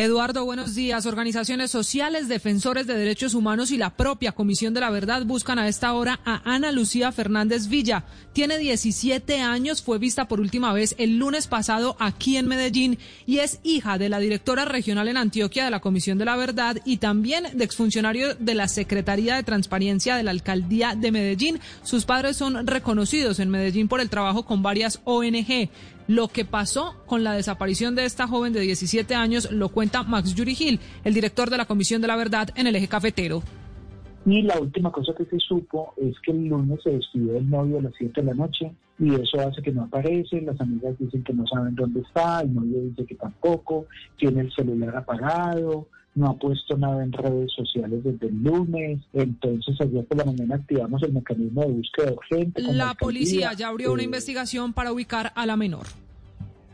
Eduardo, 0.01 0.45
buenos 0.45 0.73
días. 0.73 1.05
Organizaciones 1.05 1.69
sociales, 1.69 2.27
defensores 2.27 2.87
de 2.87 2.97
derechos 2.97 3.35
humanos 3.35 3.69
y 3.69 3.77
la 3.77 3.91
propia 3.91 4.31
Comisión 4.31 4.73
de 4.73 4.79
la 4.79 4.89
Verdad 4.89 5.27
buscan 5.27 5.59
a 5.59 5.67
esta 5.67 5.93
hora 5.93 6.19
a 6.25 6.41
Ana 6.43 6.71
Lucía 6.71 7.11
Fernández 7.11 7.67
Villa. 7.67 8.05
Tiene 8.33 8.57
17 8.57 9.41
años, 9.41 9.83
fue 9.83 9.99
vista 9.99 10.27
por 10.27 10.39
última 10.39 10.73
vez 10.73 10.95
el 10.97 11.19
lunes 11.19 11.45
pasado 11.45 11.97
aquí 11.99 12.37
en 12.37 12.47
Medellín 12.47 12.97
y 13.27 13.39
es 13.39 13.59
hija 13.61 13.99
de 13.99 14.09
la 14.09 14.17
directora 14.17 14.65
regional 14.65 15.07
en 15.07 15.17
Antioquia 15.17 15.65
de 15.65 15.71
la 15.71 15.81
Comisión 15.81 16.17
de 16.17 16.25
la 16.25 16.35
Verdad 16.35 16.77
y 16.83 16.97
también 16.97 17.45
de 17.53 17.63
exfuncionario 17.63 18.33
de 18.33 18.55
la 18.55 18.67
Secretaría 18.67 19.35
de 19.35 19.43
Transparencia 19.43 20.15
de 20.15 20.23
la 20.23 20.31
Alcaldía 20.31 20.95
de 20.95 21.11
Medellín. 21.11 21.59
Sus 21.83 22.05
padres 22.05 22.37
son 22.37 22.65
reconocidos 22.65 23.37
en 23.37 23.51
Medellín 23.51 23.87
por 23.87 24.01
el 24.01 24.09
trabajo 24.09 24.47
con 24.47 24.63
varias 24.63 24.99
ONG. 25.03 25.69
Lo 26.11 26.27
que 26.27 26.43
pasó 26.43 26.93
con 27.05 27.23
la 27.23 27.31
desaparición 27.31 27.95
de 27.95 28.03
esta 28.03 28.27
joven 28.27 28.51
de 28.51 28.59
17 28.59 29.15
años 29.15 29.49
lo 29.49 29.69
cuenta 29.69 30.03
Max 30.03 30.35
Yurigil, 30.35 30.81
el 31.05 31.13
director 31.13 31.49
de 31.49 31.55
la 31.55 31.63
Comisión 31.63 32.01
de 32.01 32.09
la 32.09 32.17
Verdad 32.17 32.49
en 32.57 32.67
el 32.67 32.75
eje 32.75 32.89
cafetero. 32.89 33.41
Y 34.25 34.41
la 34.41 34.59
última 34.59 34.91
cosa 34.91 35.13
que 35.17 35.23
se 35.23 35.39
supo 35.39 35.93
es 35.95 36.13
que 36.19 36.31
el 36.33 36.47
lunes 36.47 36.81
se 36.83 36.89
despidió 36.89 37.37
el 37.37 37.49
novio 37.49 37.79
a 37.79 37.83
las 37.83 37.93
7 37.97 38.19
de 38.19 38.27
la 38.27 38.33
noche 38.33 38.73
y 38.99 39.15
eso 39.15 39.39
hace 39.39 39.61
que 39.61 39.71
no 39.71 39.83
aparece, 39.83 40.41
las 40.41 40.59
amigas 40.59 40.99
dicen 40.99 41.23
que 41.23 41.31
no 41.31 41.47
saben 41.47 41.75
dónde 41.75 42.01
está, 42.01 42.41
el 42.41 42.55
novio 42.55 42.81
dice 42.81 43.05
que 43.05 43.15
tampoco, 43.15 43.85
tiene 44.17 44.41
el 44.41 44.51
celular 44.51 44.93
apagado, 44.97 45.87
no 46.13 46.27
ha 46.27 46.37
puesto 46.37 46.77
nada 46.77 47.05
en 47.05 47.13
redes 47.13 47.53
sociales 47.55 48.03
desde 48.03 48.27
el 48.27 48.43
lunes, 48.43 48.99
entonces 49.13 49.79
ayer 49.79 50.05
por 50.05 50.17
la 50.17 50.25
mañana 50.25 50.55
activamos 50.55 51.01
el 51.03 51.13
mecanismo 51.13 51.61
de 51.61 51.71
búsqueda 51.71 52.11
urgente. 52.11 52.61
La 52.61 52.95
policía 52.95 53.53
ya 53.53 53.69
abrió 53.69 53.93
una 53.93 54.03
investigación 54.03 54.73
para 54.73 54.91
ubicar 54.91 55.31
a 55.35 55.45
la 55.45 55.55
menor. 55.55 55.87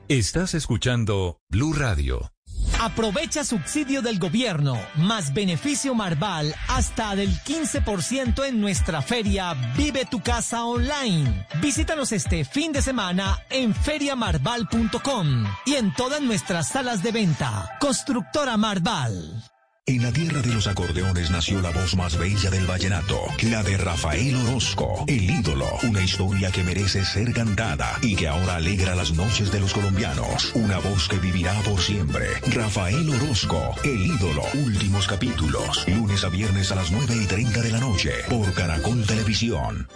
Estás 0.09 0.53
escuchando 0.53 1.41
Blue 1.49 1.73
Radio. 1.73 2.31
Aprovecha 2.79 3.43
subsidio 3.43 4.01
del 4.01 4.19
gobierno 4.19 4.79
más 4.95 5.33
beneficio 5.33 5.93
Marval 5.95 6.55
hasta 6.69 7.13
del 7.17 7.29
15% 7.29 8.45
en 8.45 8.61
nuestra 8.61 9.01
feria 9.01 9.53
Vive 9.75 10.05
tu 10.05 10.21
casa 10.21 10.63
online. 10.63 11.45
Visítanos 11.61 12.13
este 12.13 12.45
fin 12.45 12.71
de 12.71 12.81
semana 12.81 13.37
en 13.49 13.75
feriamarval.com 13.75 15.45
y 15.65 15.73
en 15.73 15.93
todas 15.93 16.21
nuestras 16.21 16.69
salas 16.69 17.03
de 17.03 17.11
venta. 17.11 17.75
Constructora 17.81 18.55
Marval. 18.55 19.43
En 19.89 20.03
la 20.03 20.11
tierra 20.11 20.41
de 20.41 20.53
los 20.53 20.67
acordeones 20.67 21.31
nació 21.31 21.61
la 21.61 21.69
voz 21.69 21.95
más 21.95 22.17
bella 22.17 22.49
del 22.49 22.67
vallenato, 22.67 23.21
la 23.43 23.63
de 23.63 23.77
Rafael 23.77 24.35
Orozco, 24.35 25.05
el 25.07 25.31
ídolo, 25.31 25.65
una 25.83 26.01
historia 26.01 26.51
que 26.51 26.61
merece 26.61 27.05
ser 27.05 27.31
cantada 27.31 27.97
y 28.01 28.17
que 28.17 28.27
ahora 28.27 28.57
alegra 28.57 28.95
las 28.95 29.13
noches 29.13 29.49
de 29.49 29.61
los 29.61 29.73
colombianos, 29.73 30.51
una 30.55 30.79
voz 30.79 31.07
que 31.07 31.19
vivirá 31.19 31.53
por 31.61 31.79
siempre. 31.79 32.27
Rafael 32.53 33.09
Orozco, 33.09 33.75
el 33.85 34.07
ídolo, 34.07 34.43
últimos 34.65 35.07
capítulos, 35.07 35.87
lunes 35.87 36.21
a 36.25 36.27
viernes 36.27 36.69
a 36.73 36.75
las 36.75 36.91
9 36.91 37.15
y 37.23 37.25
30 37.25 37.61
de 37.61 37.71
la 37.71 37.79
noche, 37.79 38.11
por 38.29 38.53
Caracol 38.53 39.05
Televisión. 39.05 39.87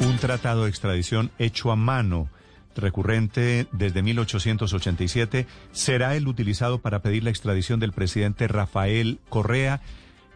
Un 0.00 0.18
tratado 0.18 0.64
de 0.64 0.70
extradición 0.70 1.30
hecho 1.38 1.70
a 1.70 1.76
mano 1.76 2.30
recurrente 2.76 3.66
desde 3.72 4.02
1887, 4.02 5.46
será 5.72 6.16
el 6.16 6.28
utilizado 6.28 6.80
para 6.80 7.02
pedir 7.02 7.24
la 7.24 7.30
extradición 7.30 7.80
del 7.80 7.92
presidente 7.92 8.48
Rafael 8.48 9.20
Correa, 9.28 9.80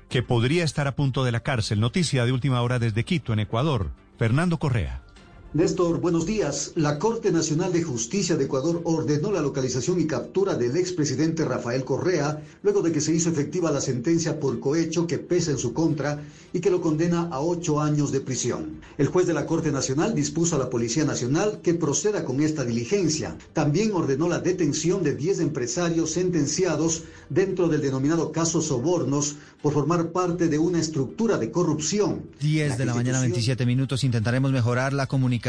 que 0.09 0.23
podría 0.23 0.65
estar 0.65 0.87
a 0.87 0.97
punto 0.97 1.25
de 1.25 1.33
la 1.33 1.41
cárcel. 1.41 1.81
Noticia 1.81 2.25
de 2.25 2.33
última 2.33 2.63
hora 2.63 2.79
desde 2.79 3.05
Quito, 3.05 3.33
en 3.33 3.41
Ecuador. 3.41 3.91
Fernando 4.19 4.59
Correa. 4.59 5.06
Néstor, 5.55 6.01
buenos 6.01 6.27
días. 6.27 6.73
La 6.75 6.99
Corte 6.99 7.31
Nacional 7.31 7.73
de 7.73 7.83
Justicia 7.83 8.37
de 8.37 8.45
Ecuador 8.45 8.83
ordenó 8.85 9.31
la 9.31 9.41
localización 9.41 9.99
y 10.01 10.07
captura 10.07 10.55
del 10.55 10.77
expresidente 10.77 11.45
Rafael 11.45 11.85
Correa 11.85 12.43
luego 12.63 12.83
de 12.83 12.93
que 12.93 13.01
se 13.01 13.15
hizo 13.15 13.31
efectiva 13.31 13.71
la 13.71 13.81
sentencia 13.81 14.39
por 14.39 14.59
cohecho 14.61 15.07
que 15.07 15.19
pesa 15.19 15.53
en 15.53 15.59
su 15.59 15.73
contra 15.73 16.21
y 16.53 16.61
que 16.61 16.71
lo 16.71 16.83
condena 16.83 17.29
a 17.31 17.41
ocho 17.41 17.81
años 17.81 18.13
de 18.13 18.21
prisión. 18.21 18.81
El 18.99 19.07
juez 19.07 19.27
de 19.27 19.35
la 19.35 19.47
Corte 19.47 19.71
Nacional 19.71 20.15
dispuso 20.15 20.57
a 20.57 20.59
la 20.59 20.69
Policía 20.69 21.05
Nacional 21.05 21.61
que 21.63 21.75
proceda 21.75 22.25
con 22.25 22.41
esta 22.43 22.65
diligencia. 22.65 23.39
También 23.53 23.93
ordenó 23.93 24.29
la 24.29 24.41
detención 24.41 25.03
de 25.05 25.15
diez 25.15 25.39
empresarios 25.39 26.11
sentenciados 26.11 27.05
dentro 27.31 27.69
del 27.69 27.81
denominado 27.81 28.31
caso 28.33 28.61
Sobornos 28.61 29.37
por 29.63 29.73
formar 29.73 30.11
parte 30.11 30.49
de 30.49 30.59
una 30.59 30.81
estructura 30.81 31.39
de 31.39 31.51
corrupción. 31.51 32.25
10 32.41 32.77
de 32.77 32.85
la 32.85 32.95
mañana, 32.95 33.21
27 33.21 33.65
minutos. 33.65 34.05
Intentaremos 34.05 34.53
mejorar 34.53 34.93
la 34.93 35.07
comunicación 35.07 35.46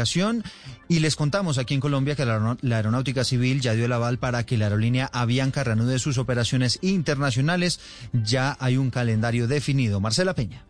y 0.88 1.00
les 1.00 1.16
contamos 1.16 1.58
aquí 1.58 1.74
en 1.74 1.80
Colombia 1.80 2.14
que 2.14 2.24
la, 2.24 2.56
Aeronáutica 2.76 3.24
Civil 3.24 3.60
ya 3.60 3.74
dio 3.74 3.86
el 3.86 3.92
aval 3.92 4.18
para 4.18 4.44
que 4.46 4.56
la 4.56 4.66
aerolínea 4.66 5.10
Avianca 5.12 5.64
reanude 5.64 5.98
sus 5.98 6.18
operaciones 6.18 6.78
internacionales. 6.82 7.80
Ya 8.12 8.56
hay 8.60 8.76
un 8.76 8.90
calendario 8.90 9.48
definido. 9.48 10.00
Marcela 10.00 10.34
Peña. 10.34 10.64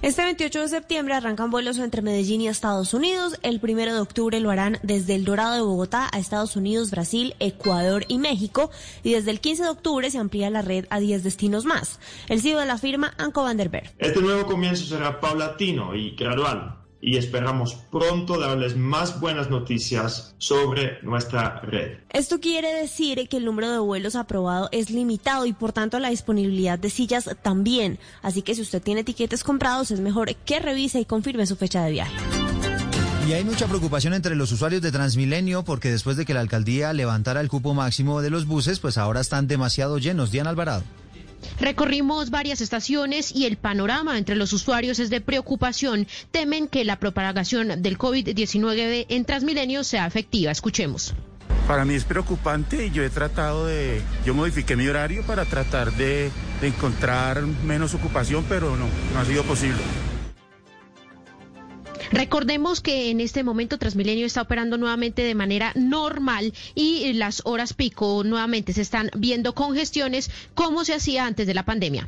Este 0.00 0.22
28 0.22 0.60
de 0.60 0.68
septiembre 0.68 1.14
arrancan 1.14 1.50
vuelos 1.50 1.78
entre 1.78 2.02
Medellín 2.02 2.40
y 2.40 2.48
Estados 2.48 2.94
Unidos. 2.94 3.38
El 3.42 3.60
primero 3.60 3.92
de 3.92 4.00
octubre 4.00 4.38
lo 4.40 4.50
harán 4.50 4.78
desde 4.82 5.14
el 5.14 5.24
Dorado 5.24 5.54
de 5.54 5.60
Bogotá 5.60 6.08
a 6.12 6.18
Estados 6.18 6.56
Unidos, 6.56 6.90
Brasil, 6.90 7.34
Ecuador 7.40 8.04
y 8.08 8.18
México. 8.18 8.70
Y 9.02 9.14
desde 9.14 9.30
el 9.30 9.40
15 9.40 9.64
de 9.64 9.68
octubre 9.70 10.10
se 10.10 10.18
amplía 10.18 10.50
la 10.50 10.62
red 10.62 10.86
a 10.90 11.00
10 11.00 11.24
destinos 11.24 11.64
más. 11.64 11.98
El 12.28 12.40
CEO 12.40 12.60
de 12.60 12.66
la 12.66 12.78
firma, 12.78 13.14
Anco 13.18 13.42
Van 13.42 13.56
der 13.56 13.68
Berg. 13.68 13.92
Este 13.98 14.20
nuevo 14.20 14.46
comienzo 14.46 14.84
será 14.84 15.20
paulatino 15.20 15.94
y 15.94 16.14
gradual 16.14 16.81
y 17.02 17.16
esperamos 17.16 17.74
pronto 17.90 18.38
darles 18.38 18.76
más 18.76 19.20
buenas 19.20 19.50
noticias 19.50 20.34
sobre 20.38 21.02
nuestra 21.02 21.60
red. 21.60 21.98
Esto 22.10 22.40
quiere 22.40 22.72
decir 22.72 23.28
que 23.28 23.36
el 23.36 23.44
número 23.44 23.70
de 23.70 23.80
vuelos 23.80 24.14
aprobado 24.14 24.68
es 24.72 24.88
limitado 24.88 25.44
y 25.44 25.52
por 25.52 25.72
tanto 25.72 25.98
la 25.98 26.10
disponibilidad 26.10 26.78
de 26.78 26.88
sillas 26.88 27.28
también. 27.42 27.98
Así 28.22 28.42
que 28.42 28.54
si 28.54 28.62
usted 28.62 28.80
tiene 28.80 29.04
tiquetes 29.04 29.42
comprados 29.42 29.90
es 29.90 30.00
mejor 30.00 30.34
que 30.34 30.60
revise 30.60 31.00
y 31.00 31.04
confirme 31.04 31.46
su 31.46 31.56
fecha 31.56 31.84
de 31.84 31.90
viaje. 31.90 32.14
Y 33.28 33.32
hay 33.34 33.44
mucha 33.44 33.66
preocupación 33.66 34.14
entre 34.14 34.34
los 34.34 34.50
usuarios 34.52 34.82
de 34.82 34.92
Transmilenio 34.92 35.64
porque 35.64 35.90
después 35.90 36.16
de 36.16 36.24
que 36.24 36.34
la 36.34 36.40
alcaldía 36.40 36.92
levantara 36.92 37.40
el 37.40 37.48
cupo 37.48 37.74
máximo 37.74 38.20
de 38.20 38.30
los 38.30 38.46
buses, 38.46 38.78
pues 38.78 38.98
ahora 38.98 39.20
están 39.20 39.46
demasiado 39.46 39.98
llenos. 39.98 40.30
Diana 40.30 40.50
Alvarado. 40.50 40.82
Recorrimos 41.60 42.30
varias 42.30 42.60
estaciones 42.60 43.32
y 43.34 43.46
el 43.46 43.56
panorama 43.56 44.18
entre 44.18 44.36
los 44.36 44.52
usuarios 44.52 44.98
es 44.98 45.10
de 45.10 45.20
preocupación. 45.20 46.06
Temen 46.30 46.68
que 46.68 46.84
la 46.84 46.98
propagación 46.98 47.82
del 47.82 47.98
COVID-19 47.98 49.06
en 49.08 49.24
Transmilenio 49.24 49.84
sea 49.84 50.06
efectiva. 50.06 50.50
Escuchemos. 50.50 51.14
Para 51.66 51.84
mí 51.84 51.94
es 51.94 52.04
preocupante 52.04 52.86
y 52.86 52.90
yo 52.90 53.04
he 53.04 53.10
tratado 53.10 53.66
de, 53.66 54.02
yo 54.26 54.34
modifiqué 54.34 54.74
mi 54.76 54.88
horario 54.88 55.22
para 55.24 55.44
tratar 55.44 55.92
de, 55.92 56.30
encontrar 56.60 57.42
menos 57.42 57.94
ocupación, 57.94 58.44
pero 58.48 58.76
no, 58.76 58.86
no 59.14 59.20
ha 59.20 59.24
sido 59.24 59.42
posible. 59.44 59.80
Recordemos 62.12 62.82
que 62.82 63.10
en 63.10 63.20
este 63.20 63.42
momento 63.42 63.78
Transmilenio 63.78 64.26
está 64.26 64.42
operando 64.42 64.76
nuevamente 64.76 65.22
de 65.22 65.34
manera 65.34 65.72
normal 65.74 66.52
y 66.74 67.14
las 67.14 67.40
horas 67.46 67.72
pico 67.72 68.22
nuevamente 68.22 68.74
se 68.74 68.82
están 68.82 69.10
viendo 69.16 69.54
congestiones 69.54 70.30
como 70.54 70.84
se 70.84 70.94
hacía 70.94 71.26
antes 71.26 71.46
de 71.46 71.54
la 71.54 71.64
pandemia. 71.64 72.04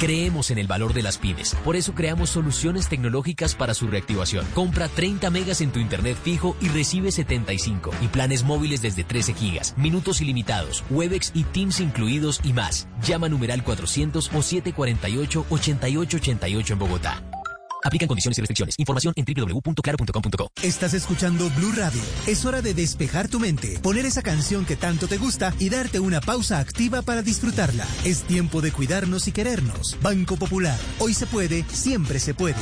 Creemos 0.00 0.52
en 0.52 0.58
el 0.58 0.68
valor 0.68 0.92
de 0.92 1.02
las 1.02 1.18
pymes. 1.18 1.56
Por 1.64 1.74
eso 1.74 1.92
creamos 1.92 2.30
soluciones 2.30 2.88
tecnológicas 2.88 3.56
para 3.56 3.74
su 3.74 3.88
reactivación. 3.88 4.46
Compra 4.54 4.86
30 4.86 5.28
megas 5.30 5.60
en 5.60 5.72
tu 5.72 5.80
internet 5.80 6.16
fijo 6.22 6.56
y 6.60 6.68
recibe 6.68 7.10
75. 7.10 7.90
Y 8.00 8.06
planes 8.06 8.44
móviles 8.44 8.80
desde 8.80 9.02
13 9.02 9.34
gigas. 9.34 9.74
Minutos 9.76 10.20
ilimitados. 10.20 10.84
Webex 10.90 11.32
y 11.34 11.42
Teams 11.42 11.80
incluidos 11.80 12.40
y 12.44 12.52
más. 12.52 12.86
Llama 13.02 13.28
numeral 13.28 13.64
400 13.64 14.30
o 14.32 14.40
748 14.40 15.46
8888 15.50 16.72
en 16.72 16.78
Bogotá. 16.78 17.37
Aplican 17.84 18.08
condiciones 18.08 18.38
y 18.38 18.40
restricciones. 18.40 18.74
Información 18.78 19.14
en 19.16 19.24
www.claro.com.co. 19.24 20.52
Estás 20.62 20.94
escuchando 20.94 21.50
Blue 21.50 21.72
Radio. 21.76 22.00
Es 22.26 22.44
hora 22.44 22.62
de 22.62 22.74
despejar 22.74 23.28
tu 23.28 23.40
mente, 23.40 23.78
poner 23.80 24.06
esa 24.06 24.22
canción 24.22 24.64
que 24.64 24.76
tanto 24.76 25.08
te 25.08 25.18
gusta 25.18 25.54
y 25.58 25.68
darte 25.70 26.00
una 26.00 26.20
pausa 26.20 26.58
activa 26.58 27.02
para 27.02 27.22
disfrutarla. 27.22 27.86
Es 28.04 28.22
tiempo 28.22 28.60
de 28.60 28.72
cuidarnos 28.72 29.28
y 29.28 29.32
querernos. 29.32 29.96
Banco 30.02 30.36
Popular. 30.36 30.78
Hoy 30.98 31.14
se 31.14 31.26
puede, 31.26 31.64
siempre 31.64 32.18
se 32.18 32.34
puede. 32.34 32.56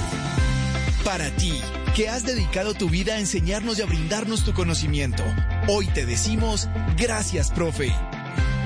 Para 1.04 1.30
ti, 1.36 1.52
que 1.94 2.08
has 2.08 2.26
dedicado 2.26 2.74
tu 2.74 2.90
vida 2.90 3.14
a 3.14 3.20
enseñarnos 3.20 3.78
y 3.78 3.82
a 3.82 3.86
brindarnos 3.86 4.44
tu 4.44 4.52
conocimiento. 4.52 5.22
Hoy 5.68 5.86
te 5.86 6.04
decimos 6.04 6.68
gracias, 6.96 7.52
profe. 7.52 7.92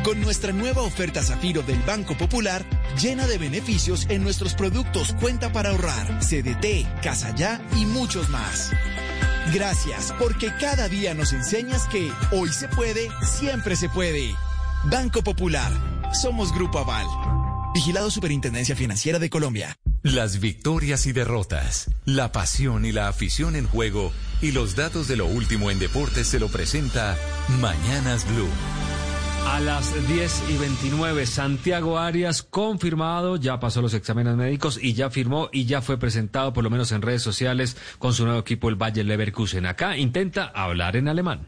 Con 0.04 0.18
nuestra 0.22 0.52
nueva 0.52 0.80
oferta 0.80 1.22
Zafiro 1.22 1.62
del 1.62 1.78
Banco 1.80 2.16
Popular, 2.16 2.64
llena 3.00 3.26
de 3.26 3.36
beneficios 3.36 4.06
en 4.08 4.22
nuestros 4.22 4.54
productos 4.54 5.14
Cuenta 5.20 5.52
para 5.52 5.70
ahorrar, 5.70 6.20
CDT, 6.20 7.02
Casa 7.02 7.34
Ya 7.34 7.60
y 7.76 7.84
muchos 7.84 8.30
más. 8.30 8.70
Gracias, 9.52 10.14
porque 10.18 10.52
cada 10.58 10.88
día 10.88 11.12
nos 11.12 11.34
enseñas 11.34 11.86
que 11.88 12.10
hoy 12.32 12.48
se 12.48 12.68
puede, 12.68 13.08
siempre 13.22 13.76
se 13.76 13.90
puede. 13.90 14.34
Banco 14.84 15.22
Popular, 15.22 15.70
somos 16.14 16.54
Grupo 16.54 16.78
Aval. 16.78 17.06
Vigilado 17.74 18.10
Superintendencia 18.10 18.74
Financiera 18.74 19.18
de 19.18 19.28
Colombia. 19.28 19.76
Las 20.02 20.40
victorias 20.40 21.06
y 21.06 21.12
derrotas, 21.12 21.90
la 22.06 22.32
pasión 22.32 22.86
y 22.86 22.92
la 22.92 23.08
afición 23.08 23.54
en 23.54 23.66
juego 23.66 24.12
y 24.40 24.52
los 24.52 24.76
datos 24.76 25.08
de 25.08 25.16
lo 25.16 25.26
último 25.26 25.70
en 25.70 25.78
deportes 25.78 26.26
se 26.26 26.40
lo 26.40 26.48
presenta 26.48 27.18
Mañanas 27.60 28.26
Blue. 28.26 28.48
A 29.46 29.60
las 29.60 30.08
10 30.08 30.50
y 30.50 30.56
29, 30.56 31.26
Santiago 31.26 31.98
Arias 31.98 32.42
confirmado, 32.42 33.36
ya 33.36 33.60
pasó 33.60 33.82
los 33.82 33.94
exámenes 33.94 34.36
médicos 34.36 34.78
y 34.80 34.94
ya 34.94 35.10
firmó 35.10 35.48
y 35.52 35.66
ya 35.66 35.82
fue 35.82 35.98
presentado, 35.98 36.52
por 36.52 36.64
lo 36.64 36.70
menos 36.70 36.92
en 36.92 37.02
redes 37.02 37.22
sociales, 37.22 37.76
con 37.98 38.12
su 38.12 38.24
nuevo 38.24 38.40
equipo, 38.40 38.68
el 38.68 38.76
Bayer 38.76 39.06
Leverkusen. 39.06 39.66
Acá 39.66 39.96
intenta 39.96 40.50
hablar 40.54 40.96
en 40.96 41.08
alemán. 41.08 41.46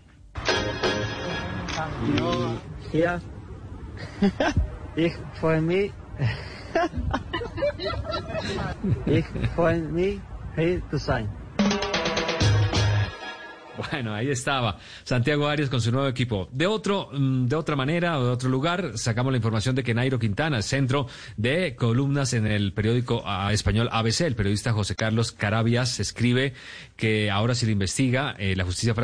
Ich 4.95 5.15
mich. 5.63 5.91
Bueno, 13.77 14.15
ahí 14.15 14.29
estaba 14.29 14.79
Santiago 15.05 15.49
Arias 15.49 15.71
con 15.71 15.81
su 15.81 15.91
nuevo 15.93 16.09
equipo. 16.09 16.49
De 16.53 16.67
otro, 16.67 17.09
mm, 17.13 17.47
de 17.47 17.57
otra 17.57 17.77
manera 17.77 18.19
o 18.19 18.25
de 18.25 18.31
otro 18.31 18.49
lugar, 18.49 18.93
sacamos 18.97 19.33
la 19.33 19.39
información 19.39 19.75
de 19.75 19.83
que 19.83 19.95
Nairo 19.95 20.19
Quintana, 20.19 20.63
centro 20.63 21.07
de 21.37 21.75
columnas 21.75 22.33
en 22.35 22.47
el 22.47 22.73
periódico 22.73 23.23
ah, 23.25 23.53
español 23.53 23.89
ABC, 23.91 24.23
el 24.23 24.35
periodista 24.35 24.73
José 24.73 24.95
Carlos 24.95 25.33
Carabias 25.33 26.01
escribe 26.01 26.53
que 26.97 27.31
ahora 27.31 27.55
se 27.55 27.67
le 27.67 27.73
investiga 27.73 28.35
eh, 28.39 28.55
la 28.57 28.65
justicia 28.65 28.95
francesa 28.95 29.01